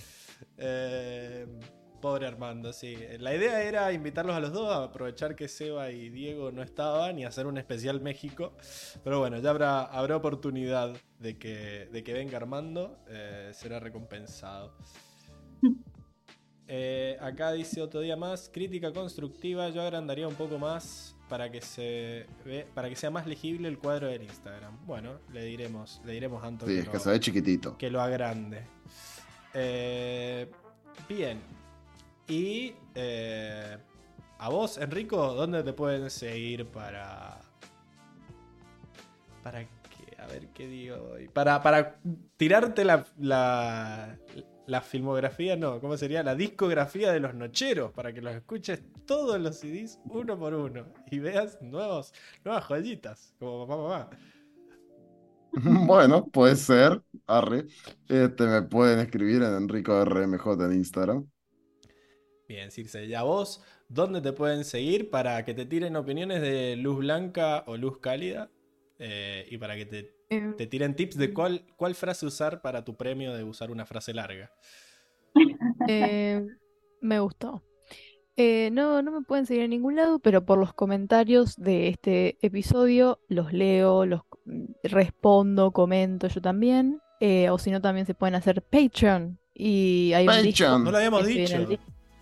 Eh, 0.58 1.46
pobre 2.00 2.28
Armando, 2.28 2.72
sí. 2.72 2.98
La 3.20 3.36
idea 3.36 3.62
era 3.62 3.92
invitarlos 3.92 4.38
a 4.38 4.40
los 4.40 4.54
dos, 4.54 4.72
a 4.72 4.86
aprovechar 4.86 5.36
que 5.36 5.50
Seba 5.50 5.92
y 5.92 6.08
Diego 6.10 6.54
no 6.54 6.64
estaban 6.64 7.20
y 7.20 7.26
hacer 7.26 7.46
un 7.46 7.58
especial 7.58 8.00
México. 8.00 8.56
Pero 9.04 9.20
bueno, 9.20 9.38
ya 9.40 9.50
habrá, 9.50 9.82
habrá 9.82 10.16
oportunidad 10.16 10.94
de 11.20 11.38
que, 11.38 11.90
de 11.92 12.04
que 12.06 12.14
venga 12.14 12.38
Armando, 12.38 13.04
eh, 13.10 13.52
será 13.54 13.82
recompensado. 13.82 14.78
Eh, 16.74 17.18
acá 17.20 17.52
dice 17.52 17.82
otro 17.82 18.00
día 18.00 18.16
más, 18.16 18.50
crítica 18.54 18.94
constructiva, 18.94 19.68
yo 19.72 19.82
agrandaría 19.82 20.26
un 20.26 20.36
poco 20.36 20.58
más 20.58 21.18
para 21.28 21.52
que 21.52 21.60
se 21.60 22.28
ve, 22.46 22.66
para 22.74 22.88
que 22.88 22.96
sea 22.96 23.10
más 23.12 23.28
legible 23.28 23.68
el 23.68 23.78
cuadro 23.78 24.08
del 24.08 24.22
Instagram. 24.24 24.86
Bueno, 24.86 25.20
le 25.34 25.44
diremos, 25.44 26.02
le 26.06 26.14
diremos 26.14 26.42
a 26.42 26.48
Anto 26.48 26.66
Sí, 26.66 26.72
que 26.76 26.80
es 26.80 26.86
lo- 26.86 26.92
que 26.94 27.00
se 27.00 27.10
ve 27.10 27.20
chiquitito. 27.20 27.78
que 27.78 27.90
lo 27.90 28.00
agrande. 28.02 28.62
Eh, 29.54 30.50
bien. 31.10 31.42
Y 32.30 32.74
eh, 32.96 33.78
a 34.40 34.48
vos, 34.48 34.78
Enrico, 34.78 35.34
¿dónde 35.34 35.64
te 35.64 35.74
pueden 35.74 36.10
seguir 36.10 36.68
para. 36.68 37.42
¿Para 39.44 39.64
qué? 39.66 40.16
A 40.20 40.28
ver 40.28 40.48
qué 40.54 40.68
digo 40.68 40.96
hoy. 41.16 41.28
Para, 41.28 41.62
para 41.62 42.00
tirarte 42.38 42.86
la, 42.86 43.06
la, 43.20 44.18
la 44.68 44.82
filmografía, 44.82 45.56
no, 45.56 45.80
¿cómo 45.80 45.98
sería? 45.98 46.24
La 46.24 46.36
discografía 46.36 47.12
de 47.12 47.20
los 47.20 47.34
nocheros, 47.34 47.92
para 47.92 48.14
que 48.14 48.22
los 48.22 48.34
escuches 48.34 48.84
todos 49.06 49.40
los 49.40 49.58
CDs 49.58 50.00
uno 50.06 50.38
por 50.38 50.54
uno 50.54 50.86
y 51.10 51.20
veas 51.20 51.62
nuevos, 51.62 52.14
nuevas 52.46 52.66
joyitas, 52.66 53.36
como 53.40 53.66
mamá, 53.68 53.84
mamá. 53.84 54.10
Bueno, 55.86 56.28
puede 56.28 56.56
ser. 56.56 57.02
Arre. 57.28 57.66
Este, 58.08 58.48
me 58.48 58.62
pueden 58.62 59.00
escribir 59.00 59.44
en 59.44 59.54
Enrico 59.54 60.04
RMJ 60.04 60.66
en 60.66 60.74
Instagram. 60.74 61.28
Bien, 62.48 62.72
Circe, 62.72 63.06
¿y 63.06 63.14
a 63.14 63.24
vos 63.24 63.64
dónde 63.88 64.22
te 64.22 64.34
pueden 64.34 64.66
seguir 64.66 65.10
para 65.10 65.44
que 65.46 65.54
te 65.54 65.66
tiren 65.66 65.96
opiniones 65.96 66.42
de 66.42 66.76
luz 66.76 67.00
blanca 67.00 67.64
o 67.68 67.78
luz 67.78 68.00
cálida? 68.00 68.50
Eh, 69.00 69.48
y 69.50 69.58
para 69.58 69.76
que 69.76 69.86
te, 69.86 70.21
Eh, 70.32 70.54
te 70.58 70.66
tiren 70.66 70.96
tips 70.96 71.18
de 71.18 71.34
cuál, 71.34 71.66
cuál 71.76 71.94
frase 71.94 72.26
usar 72.26 72.62
para 72.62 72.86
tu 72.86 72.96
premio 72.96 73.34
de 73.34 73.44
usar 73.44 73.70
una 73.70 73.86
frase 73.86 74.14
larga. 74.14 74.50
Eh, 75.88 76.46
me 77.02 77.20
gustó. 77.20 77.64
Eh, 78.38 78.70
no, 78.72 79.02
no 79.02 79.12
me 79.12 79.22
pueden 79.24 79.46
seguir 79.46 79.64
en 79.64 79.72
ningún 79.72 79.98
lado, 79.98 80.20
pero 80.20 80.46
por 80.46 80.58
los 80.58 80.74
comentarios 80.74 81.58
de 81.58 81.90
este 81.90 82.38
episodio 82.42 83.20
los 83.28 83.52
leo, 83.52 84.06
los 84.06 84.22
mm, 84.46 84.66
respondo, 84.84 85.72
comento 85.72 86.28
yo 86.28 86.42
también. 86.42 87.02
Eh, 87.20 87.50
o 87.50 87.58
si 87.58 87.70
no, 87.70 87.82
también 87.82 88.06
se 88.06 88.14
pueden 88.14 88.36
hacer 88.36 88.62
Patreon. 88.62 89.38
Y 89.54 90.14
hay 90.14 90.24
un 90.24 90.28
Patreon. 90.28 90.46
Discord, 90.46 90.84
No 90.84 90.92
lo 90.92 90.98
habíamos 90.98 91.26
dicho. 91.26 91.68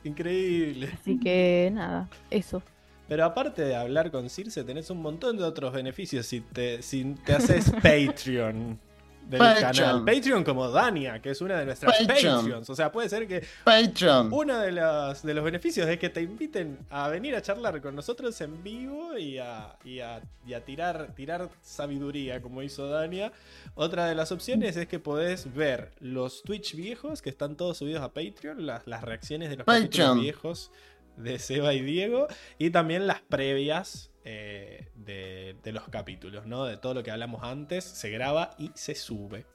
Increíble. 0.04 0.90
Así 0.94 1.20
que 1.20 1.70
nada, 1.72 2.10
eso. 2.32 2.64
Pero 3.10 3.26
aparte 3.26 3.64
de 3.64 3.76
hablar 3.76 4.12
con 4.12 4.30
Circe, 4.30 4.64
tenés 4.64 4.90
un 4.92 5.02
montón 5.02 5.36
de 5.38 5.44
otros 5.44 5.74
beneficios 5.74 6.26
si 6.28 6.40
te, 6.42 6.82
si 6.84 7.04
te 7.26 7.34
haces 7.34 7.70
Patreon. 7.84 8.80
del 9.28 9.40
Patreon. 9.40 9.74
canal. 9.74 10.06
Patreon 10.06 10.44
como 10.44 10.70
Dania, 10.70 11.22
que 11.22 11.30
es 11.32 11.42
una 11.42 11.60
de 11.60 11.66
nuestras 11.66 11.98
Patreon. 12.00 12.38
Patreons. 12.38 12.70
O 12.70 12.76
sea, 12.76 12.92
puede 12.92 13.10
ser 13.10 13.28
que 13.28 13.44
Patreon. 13.64 14.30
uno 14.32 14.58
de 14.60 14.72
los, 14.72 15.22
de 15.24 15.34
los 15.36 15.44
beneficios 15.44 15.88
es 15.88 16.00
que 16.00 16.10
te 16.10 16.22
inviten 16.22 16.80
a 16.90 17.10
venir 17.10 17.36
a 17.36 17.42
charlar 17.42 17.80
con 17.82 17.96
nosotros 17.96 18.40
en 18.42 18.64
vivo 18.64 19.18
y 19.18 19.38
a, 19.38 19.76
y 19.84 20.00
a- 20.00 20.22
y 20.48 20.54
a 20.54 20.64
tirar, 20.66 21.14
tirar 21.16 21.48
sabiduría, 21.62 22.42
como 22.42 22.64
hizo 22.64 22.88
Dania. 22.90 23.32
Otra 23.76 24.06
de 24.08 24.16
las 24.16 24.32
opciones 24.32 24.78
es 24.78 24.88
que 24.88 24.98
podés 25.00 25.54
ver 25.54 25.92
los 26.00 26.42
Twitch 26.44 26.76
viejos, 26.76 27.22
que 27.22 27.30
están 27.30 27.56
todos 27.56 27.78
subidos 27.78 28.02
a 28.02 28.10
Patreon, 28.14 28.66
las, 28.66 28.88
las 28.88 29.04
reacciones 29.04 29.50
de 29.52 29.58
los 29.58 29.66
Patreon. 29.66 30.20
viejos 30.22 30.72
de 31.20 31.40
Seba 31.40 31.74
y 31.74 31.82
Diego, 31.82 32.28
y 32.58 32.70
también 32.72 33.08
las 33.08 33.22
previas 33.22 34.12
eh, 34.24 34.90
de, 34.96 35.56
de 35.64 35.72
los 35.72 35.88
capítulos, 35.90 36.46
¿no? 36.46 36.66
De 36.66 36.78
todo 36.78 36.94
lo 36.94 37.04
que 37.04 37.12
hablamos 37.12 37.44
antes, 37.44 37.84
se 37.84 38.10
graba 38.10 38.52
y 38.58 38.72
se 38.76 38.96
sube. 38.96 39.46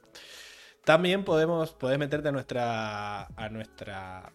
También 0.85 1.23
podemos, 1.23 1.73
podés 1.73 1.97
meterte 1.97 2.29
a 2.29 2.31
nuestra, 2.31 3.25
a 3.25 3.49
nuestra, 3.49 4.31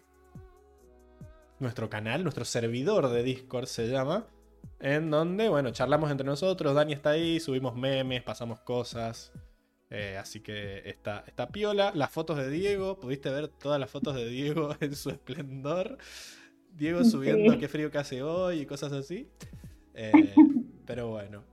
nuestro 1.59 1.89
canal, 1.89 2.23
nuestro 2.23 2.43
servidor 2.43 3.09
de 3.09 3.23
Discord 3.23 3.67
se 3.67 3.87
llama, 3.87 4.27
en 4.81 5.09
donde, 5.09 5.47
bueno, 5.47 5.71
charlamos 5.71 6.11
entre 6.11 6.27
nosotros, 6.27 6.75
Dani 6.75 6.91
está 6.91 7.11
ahí, 7.11 7.39
subimos 7.39 7.75
memes, 7.75 8.21
pasamos 8.23 8.59
cosas, 8.59 9.31
eh, 9.89 10.17
así 10.17 10.39
que 10.39 10.81
está, 10.89 11.23
está 11.27 11.49
piola. 11.49 11.91
Las 11.93 12.09
fotos 12.11 12.37
de 12.37 12.49
Diego, 12.49 12.99
pudiste 12.99 13.29
ver 13.29 13.49
todas 13.49 13.79
las 13.79 13.89
fotos 13.89 14.15
de 14.15 14.27
Diego 14.27 14.75
en 14.79 14.95
su 14.95 15.09
esplendor. 15.09 15.97
Diego 16.77 17.03
subiendo 17.03 17.53
Sí. 17.53 17.59
qué 17.59 17.67
frío 17.67 17.91
que 17.91 17.97
hace 17.97 18.21
hoy 18.23 18.61
y 18.61 18.65
cosas 18.65 18.91
así. 18.93 19.27
Eh, 19.93 20.11
pero 20.85 21.09
bueno. 21.09 21.43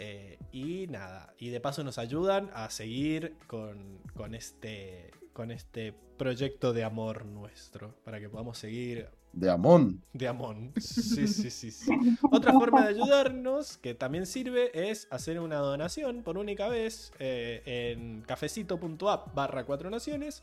Eh, 0.00 0.38
y 0.52 0.86
nada, 0.86 1.34
y 1.38 1.48
de 1.50 1.60
paso 1.60 1.82
nos 1.82 1.98
ayudan 1.98 2.50
a 2.54 2.70
seguir 2.70 3.34
con, 3.48 3.98
con 4.14 4.34
este, 4.34 5.10
con 5.32 5.50
este 5.50 5.92
proyecto 6.16 6.72
de 6.72 6.84
amor 6.84 7.24
nuestro, 7.26 7.94
para 8.04 8.20
que 8.20 8.28
podamos 8.28 8.58
seguir 8.58 9.08
De 9.32 9.50
Amon. 9.50 10.00
de 10.12 10.28
Amon. 10.28 10.72
Sí, 10.78 11.26
sí, 11.26 11.50
sí, 11.50 11.70
sí. 11.72 11.90
Otra 12.30 12.52
forma 12.52 12.82
de 12.82 12.88
ayudarnos, 12.90 13.76
que 13.78 13.94
también 13.94 14.24
sirve, 14.26 14.70
es 14.90 15.08
hacer 15.10 15.40
una 15.40 15.56
donación 15.56 16.22
por 16.22 16.38
única 16.38 16.68
vez 16.68 17.12
eh, 17.18 17.62
en 17.66 18.22
cafecito.app 18.22 19.34
barra 19.34 19.64
cuatro 19.64 19.90
naciones. 19.90 20.42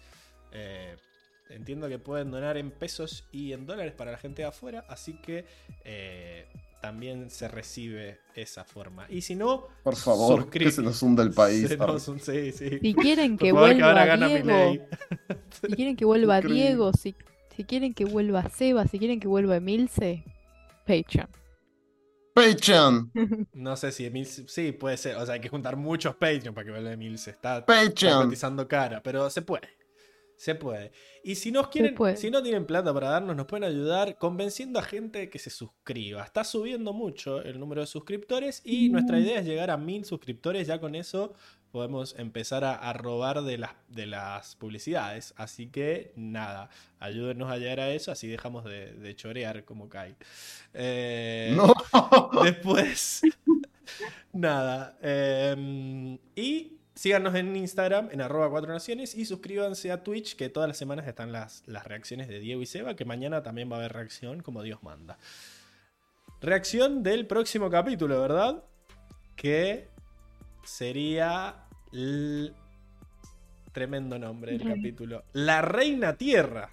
Entiendo 1.49 1.87
que 1.87 1.99
pueden 1.99 2.31
donar 2.31 2.57
en 2.57 2.71
pesos 2.71 3.27
y 3.31 3.53
en 3.53 3.65
dólares 3.65 3.93
para 3.93 4.11
la 4.11 4.17
gente 4.17 4.41
de 4.41 4.47
afuera, 4.47 4.83
así 4.89 5.13
que 5.21 5.45
eh, 5.83 6.47
también 6.81 7.29
se 7.29 7.47
recibe 7.47 8.19
esa 8.33 8.63
forma. 8.63 9.05
Y 9.09 9.21
si 9.21 9.35
no, 9.35 9.67
Por 9.83 9.95
favor, 9.95 10.49
que 10.49 10.71
se 10.71 10.81
nos 10.81 11.01
hunda 11.03 11.21
el 11.23 11.31
país. 11.33 11.67
Se 11.67 11.77
nos- 11.77 12.03
sí, 12.03 12.51
sí. 12.51 12.79
Si 12.79 12.93
quieren 12.95 13.37
que 13.37 13.51
favor, 13.51 13.69
vuelva 13.75 14.15
Diego, 14.27 14.87
si 15.61 15.67
quieren 15.75 15.95
que 15.95 16.05
vuelva 16.05 16.37
Increíble. 16.39 16.61
Diego, 16.63 16.91
si, 16.93 17.15
si 17.55 17.63
quieren 17.63 17.93
que 17.93 18.05
vuelva 18.05 18.49
Seba, 18.49 18.87
si 18.87 18.97
quieren 18.99 19.19
que 19.19 19.27
vuelva 19.27 19.55
Emilce, 19.57 20.23
Patreon. 20.87 21.29
Patreon. 22.33 23.11
No 23.53 23.77
sé 23.77 23.91
si 23.93 24.05
Emil. 24.05 24.25
Sí, 24.25 24.71
puede 24.73 24.97
ser. 24.97 25.15
O 25.15 25.25
sea, 25.25 25.35
hay 25.35 25.39
que 25.41 25.47
juntar 25.47 25.77
muchos 25.77 26.15
Patreon 26.15 26.53
para 26.53 26.65
que 26.65 26.71
vuelva 26.71 26.91
Emil. 26.91 27.17
Se 27.17 27.29
está, 27.31 27.59
está 27.59 27.65
Patreon. 27.65 28.23
cotizando 28.23 28.67
cara, 28.67 29.01
pero 29.01 29.29
se 29.29 29.41
puede. 29.41 29.69
Se 30.37 30.55
puede. 30.55 30.91
Y 31.23 31.35
si 31.35 31.51
nos 31.51 31.69
quieren, 31.69 31.95
puede. 31.95 32.17
si 32.17 32.29
no 32.29 32.43
tienen 32.43 32.65
plata 32.65 32.93
para 32.93 33.09
darnos, 33.09 33.35
nos 33.35 33.45
pueden 33.45 33.63
ayudar 33.63 34.17
convenciendo 34.17 34.79
a 34.79 34.83
gente 34.83 35.29
que 35.29 35.39
se 35.39 35.49
suscriba. 35.49 36.23
Está 36.23 36.43
subiendo 36.43 36.93
mucho 36.93 37.41
el 37.41 37.59
número 37.59 37.81
de 37.81 37.87
suscriptores 37.87 38.61
y 38.65 38.89
nuestra 38.89 39.19
idea 39.19 39.39
es 39.39 39.45
llegar 39.45 39.69
a 39.71 39.77
mil 39.77 40.03
suscriptores. 40.05 40.67
Ya 40.67 40.79
con 40.79 40.93
eso 40.95 41.33
podemos 41.71 42.15
empezar 42.17 42.63
a, 42.63 42.75
a 42.75 42.93
robar 42.93 43.41
de 43.43 43.57
las, 43.57 43.71
de 43.89 44.05
las 44.07 44.55
publicidades. 44.55 45.33
Así 45.37 45.67
que 45.67 46.11
nada, 46.15 46.69
ayúdenos 46.99 47.51
a 47.51 47.57
llegar 47.57 47.79
a 47.81 47.91
eso, 47.91 48.11
así 48.11 48.27
dejamos 48.27 48.63
de, 48.65 48.93
de 48.93 49.15
chorear 49.15 49.65
como 49.65 49.89
cae. 49.89 50.15
Eh, 50.73 51.53
No. 51.55 51.73
Después, 52.43 53.21
nada. 54.33 54.97
eh, 55.01 56.17
y 56.35 56.74
síganos 56.95 57.35
en 57.35 57.55
Instagram, 57.55 58.09
en 58.11 58.21
arroba 58.21 58.49
cuatro 58.49 58.71
naciones, 58.71 59.15
y 59.15 59.25
suscríbanse 59.25 59.91
a 59.91 60.03
Twitch, 60.03 60.35
que 60.35 60.49
todas 60.49 60.67
las 60.67 60.77
semanas 60.77 61.07
están 61.07 61.31
las, 61.31 61.63
las 61.67 61.85
reacciones 61.85 62.27
de 62.27 62.39
Diego 62.39 62.61
y 62.61 62.65
Seba, 62.65 62.95
que 62.95 63.05
mañana 63.05 63.43
también 63.43 63.71
va 63.71 63.75
a 63.75 63.79
haber 63.79 63.93
reacción, 63.93 64.41
como 64.41 64.63
Dios 64.63 64.81
manda. 64.81 65.17
Reacción 66.41 67.03
del 67.03 67.27
próximo 67.27 67.69
capítulo, 67.69 68.21
¿verdad? 68.21 68.63
Que 69.35 69.89
sería... 70.63 71.67
el 71.91 72.55
Tremendo 73.75 74.17
nombre 74.17 74.57
del 74.57 74.65
capítulo. 74.65 75.25
La 75.33 75.61
Reina 75.61 76.15
Tierra. 76.15 76.69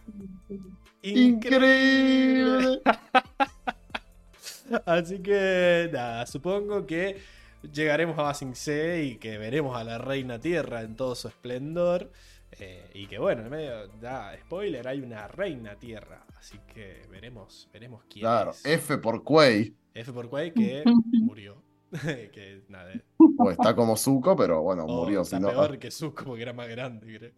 Increíble. 1.03 2.81
Así 4.87 5.19
que 5.19 5.91
nada, 5.93 6.25
supongo 6.27 6.87
que 6.87 7.21
llegaremos 7.63 8.19
a 8.19 8.23
Basing 8.23 8.55
C 8.55 9.05
y 9.05 9.17
que 9.17 9.39
veremos 9.39 9.77
a 9.77 9.85
la 9.85 9.99
Reina 9.99 10.39
Tierra 10.41 10.83
en 10.83 10.97
todo 10.97 11.15
su 11.15 11.29
esplendor. 11.29 12.11
eh, 12.53 12.91
y 12.95 13.07
que 13.07 13.19
bueno, 13.19 13.43
en 13.43 13.51
medio, 13.51 13.89
da 14.01 14.37
spoiler, 14.39 14.87
hay 14.89 15.01
una 15.01 15.29
Reina 15.29 15.77
Tierra. 15.79 16.27
Así 16.37 16.59
que 16.75 17.07
veremos, 17.11 17.69
veremos 17.73 18.05
quién 18.09 18.23
Claro, 18.23 18.51
es. 18.51 18.65
F 18.65 18.99
por 18.99 19.23
Quay. 19.25 19.75
F 19.95 20.13
por 20.13 20.29
Quay 20.29 20.53
que 20.53 20.83
murió. 21.21 21.63
que 22.03 22.63
nada, 22.69 22.93
O 23.39 23.51
está 23.51 23.75
como 23.75 23.97
Zuko, 23.97 24.35
pero 24.37 24.63
bueno, 24.63 24.85
o 24.85 24.89
murió. 24.89 25.23
está 25.23 25.37
Si 25.37 25.43
no... 25.43 25.49
peor 25.49 25.79
que 25.79 25.91
Zuko 25.91 26.25
porque 26.25 26.43
era 26.43 26.53
más 26.53 26.69
grande, 26.69 27.07
creo. 27.19 27.33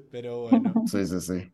Pero 0.10 0.42
bueno. 0.50 0.74
Sí, 0.86 1.06
sí, 1.06 1.20
sí. 1.20 1.52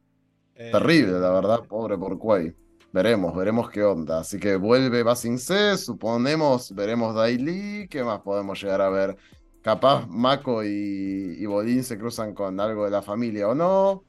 eh, 0.54 0.70
Terrible, 0.72 1.18
la 1.20 1.30
verdad, 1.30 1.64
pobre 1.66 1.98
por 1.98 2.18
Quay. 2.18 2.54
Veremos, 2.92 3.34
veremos 3.36 3.70
qué 3.70 3.82
onda. 3.82 4.20
Así 4.20 4.38
que 4.38 4.56
vuelve 4.56 5.02
Basing 5.02 5.38
C, 5.38 5.76
suponemos, 5.76 6.74
veremos 6.74 7.14
Daily, 7.14 7.88
¿qué 7.88 8.02
más 8.02 8.20
podemos 8.20 8.60
llegar 8.62 8.80
a 8.80 8.88
ver? 8.88 9.16
Capaz 9.62 10.06
Mako 10.06 10.64
y, 10.64 11.36
y 11.38 11.46
Bolín 11.46 11.82
se 11.84 11.98
cruzan 11.98 12.32
con 12.34 12.58
algo 12.60 12.84
de 12.84 12.90
la 12.90 13.02
familia 13.02 13.48
o 13.48 13.54
no, 13.54 14.04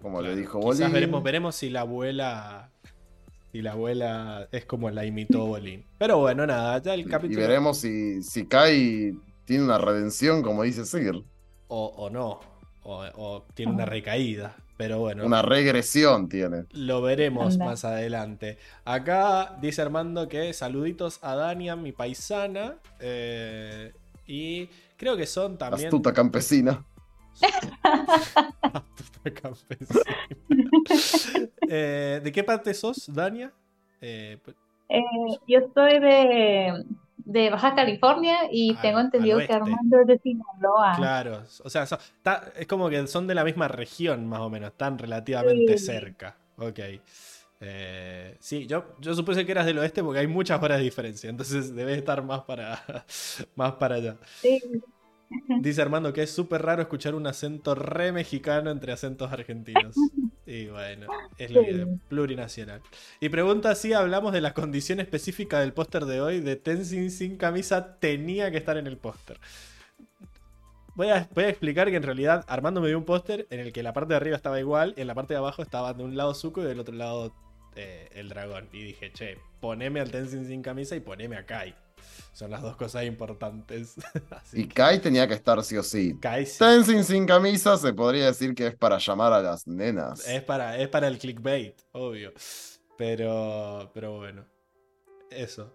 como 0.00 0.18
claro, 0.18 0.34
le 0.34 0.36
dijo 0.36 0.60
Bolín. 0.60 0.92
veremos, 0.92 1.22
veremos 1.22 1.54
si 1.56 1.70
la 1.70 1.80
abuela. 1.80 2.68
Si 3.52 3.60
la 3.60 3.72
abuela 3.72 4.48
es 4.50 4.64
como 4.64 4.90
la 4.90 5.04
imitó 5.04 5.46
Bolín. 5.46 5.84
Pero 5.98 6.18
bueno, 6.18 6.46
nada, 6.46 6.80
ya 6.80 6.94
el 6.94 7.00
Y 7.00 7.04
capítulo. 7.04 7.40
veremos 7.40 7.78
si, 7.78 8.22
si 8.22 8.46
Kai 8.46 9.12
tiene 9.44 9.64
una 9.64 9.78
redención, 9.78 10.42
como 10.42 10.62
dice 10.62 10.86
Sir. 10.86 11.22
O, 11.68 11.86
o 11.96 12.10
no. 12.10 12.40
O, 12.82 13.04
o 13.14 13.46
tiene 13.54 13.72
una 13.72 13.84
recaída. 13.84 14.56
Pero 14.82 14.98
bueno. 14.98 15.24
Una 15.24 15.42
regresión 15.42 16.28
tiene. 16.28 16.64
Lo 16.72 17.02
veremos 17.02 17.52
Anda. 17.54 17.66
más 17.66 17.84
adelante. 17.84 18.58
Acá 18.84 19.56
dice 19.60 19.80
Armando 19.80 20.28
que 20.28 20.52
saluditos 20.52 21.20
a 21.22 21.36
Dania, 21.36 21.76
mi 21.76 21.92
paisana. 21.92 22.78
eh, 22.98 23.92
y 24.26 24.68
creo 24.96 25.16
que 25.16 25.26
son 25.26 25.56
también. 25.56 25.86
Astuta 25.86 26.12
campesina. 26.12 26.84
Astuta 28.62 29.30
campesina. 29.40 30.00
Eh, 31.68 32.20
¿De 32.24 32.32
qué 32.32 32.42
parte 32.42 32.74
sos, 32.74 33.04
Dania? 33.12 33.52
Eh, 34.00 34.38
p- 34.44 34.52
Eh, 34.88 35.00
yo 35.46 35.60
soy 35.74 36.00
de, 36.00 36.84
de 37.24 37.50
Baja 37.50 37.74
California 37.74 38.36
y 38.50 38.74
tengo 38.76 39.00
entendido 39.00 39.38
que. 39.38 39.52
Armando 39.52 40.00
es 40.00 40.06
de 40.06 40.18
Sinaloa. 40.18 40.94
claro. 40.96 41.42
O 41.64 41.70
sea, 41.70 41.86
son- 41.86 41.98
ta- 42.22 42.52
es 42.56 42.66
como 42.66 42.88
que 42.88 43.06
son 43.06 43.26
de 43.26 43.34
la 43.34 43.44
misma 43.44 43.68
región, 43.68 44.26
más 44.26 44.40
o 44.40 44.50
menos. 44.50 44.70
Están 44.70 44.98
relativamente 44.98 45.78
Sí. 45.78 45.86
cerca. 45.86 46.36
Ok. 46.56 46.78
Eh, 47.64 48.36
sí, 48.40 48.66
yo, 48.66 48.96
yo 49.00 49.14
supuse 49.14 49.46
que 49.46 49.52
eras 49.52 49.66
del 49.66 49.78
oeste 49.78 50.02
porque 50.02 50.18
hay 50.18 50.26
muchas 50.26 50.60
horas 50.62 50.78
de 50.78 50.84
diferencia. 50.84 51.30
Entonces 51.30 51.74
debes 51.74 51.96
estar 51.96 52.22
más 52.24 52.40
para, 52.42 52.82
más 53.56 53.72
para 53.74 53.94
allá. 53.96 54.16
Sí. 54.40 54.60
Dice 55.60 55.80
Armando 55.80 56.12
que 56.12 56.22
es 56.24 56.30
súper 56.34 56.60
raro 56.62 56.82
escuchar 56.82 57.14
un 57.14 57.26
acento 57.26 57.74
re 57.74 58.12
mexicano 58.12 58.70
entre 58.70 58.92
acentos 58.92 59.32
argentinos. 59.32 59.94
Y 60.44 60.66
bueno, 60.66 61.06
es 61.38 61.52
plurinacional. 62.08 62.82
Y 63.20 63.28
pregunta 63.28 63.74
si 63.74 63.92
hablamos 63.92 64.32
de 64.32 64.40
la 64.40 64.54
condición 64.54 64.98
específica 64.98 65.60
del 65.60 65.72
póster 65.72 66.04
de 66.04 66.20
hoy, 66.20 66.40
de 66.40 66.56
Tenzin 66.56 67.10
sin 67.10 67.36
camisa 67.36 67.98
tenía 68.00 68.50
que 68.50 68.56
estar 68.56 68.76
en 68.76 68.86
el 68.86 68.96
póster. 68.96 69.38
Voy 70.94 71.08
a, 71.08 71.28
voy 71.34 71.44
a 71.44 71.48
explicar 71.48 71.88
que 71.90 71.96
en 71.96 72.02
realidad 72.02 72.44
Armando 72.48 72.80
me 72.80 72.88
dio 72.88 72.98
un 72.98 73.04
póster 73.04 73.46
en 73.50 73.60
el 73.60 73.72
que 73.72 73.82
la 73.82 73.92
parte 73.92 74.10
de 74.10 74.16
arriba 74.16 74.36
estaba 74.36 74.60
igual 74.60 74.94
y 74.96 75.00
en 75.00 75.06
la 75.06 75.14
parte 75.14 75.32
de 75.32 75.38
abajo 75.38 75.62
estaba 75.62 75.94
de 75.94 76.02
un 76.02 76.16
lado 76.16 76.34
Zuko 76.34 76.60
y 76.62 76.64
del 76.64 76.80
otro 76.80 76.94
lado 76.94 77.32
eh, 77.76 78.08
el 78.12 78.28
dragón. 78.28 78.68
Y 78.72 78.82
dije, 78.82 79.12
che, 79.12 79.38
poneme 79.60 80.00
al 80.00 80.10
Tenzin 80.10 80.44
sin 80.44 80.60
camisa 80.60 80.96
y 80.96 81.00
poneme 81.00 81.36
a 81.36 81.46
Kai. 81.46 81.74
Son 82.32 82.50
las 82.50 82.62
dos 82.62 82.76
cosas 82.76 83.04
importantes. 83.04 83.94
Así 84.30 84.62
Y 84.62 84.68
Kai 84.68 85.00
tenía 85.00 85.28
que 85.28 85.34
estar 85.34 85.62
sí 85.62 85.76
o 85.76 85.82
sí. 85.82 86.16
Kai 86.20 86.46
sí. 86.46 86.58
Tenzin 86.58 87.04
sin 87.04 87.26
camisa 87.26 87.76
se 87.76 87.92
podría 87.92 88.26
decir 88.26 88.54
que 88.54 88.68
es 88.68 88.74
para 88.74 88.98
llamar 88.98 89.32
a 89.32 89.42
las 89.42 89.66
nenas. 89.66 90.26
Es 90.26 90.42
para, 90.42 90.78
es 90.78 90.88
para 90.88 91.08
el 91.08 91.18
clickbait, 91.18 91.74
obvio. 91.92 92.32
Pero, 92.96 93.90
pero 93.92 94.16
bueno. 94.16 94.46
Eso. 95.30 95.72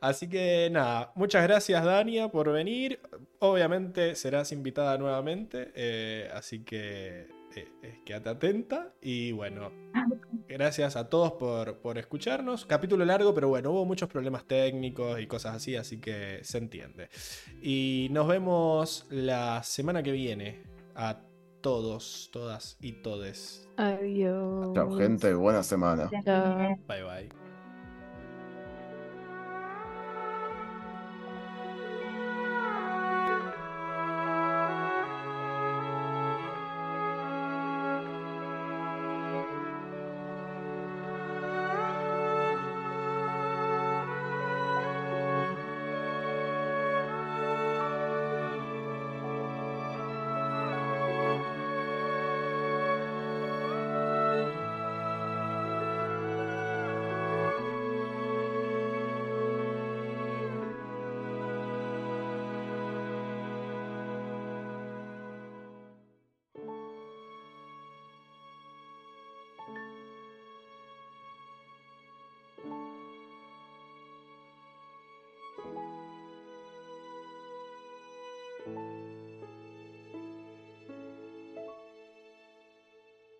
Así 0.00 0.28
que 0.28 0.68
nada, 0.70 1.12
muchas 1.14 1.42
gracias 1.42 1.84
Dania 1.84 2.28
por 2.28 2.52
venir. 2.52 3.00
Obviamente 3.38 4.14
serás 4.14 4.52
invitada 4.52 4.98
nuevamente, 4.98 5.72
eh, 5.74 6.30
así 6.34 6.60
que 6.64 7.28
eh, 7.56 7.68
eh, 7.82 8.00
quédate 8.04 8.28
atenta. 8.28 8.94
Y 9.00 9.32
bueno, 9.32 9.70
gracias 10.48 10.96
a 10.96 11.08
todos 11.08 11.32
por, 11.32 11.78
por 11.78 11.98
escucharnos. 11.98 12.66
Capítulo 12.66 13.04
largo, 13.04 13.34
pero 13.34 13.48
bueno, 13.48 13.70
hubo 13.70 13.84
muchos 13.84 14.08
problemas 14.08 14.44
técnicos 14.44 15.20
y 15.20 15.26
cosas 15.26 15.56
así, 15.56 15.76
así 15.76 16.00
que 16.00 16.40
se 16.42 16.58
entiende. 16.58 17.08
Y 17.62 18.08
nos 18.10 18.28
vemos 18.28 19.06
la 19.10 19.62
semana 19.62 20.02
que 20.02 20.12
viene. 20.12 20.62
A 20.94 21.20
todos, 21.60 22.30
todas 22.32 22.76
y 22.80 23.02
todes. 23.02 23.68
Adiós. 23.76 24.72
Chao, 24.74 24.96
gente. 24.96 25.34
Buena 25.34 25.62
semana. 25.62 26.08
Chao. 26.24 26.78
Bye 26.86 27.02
bye. 27.02 27.45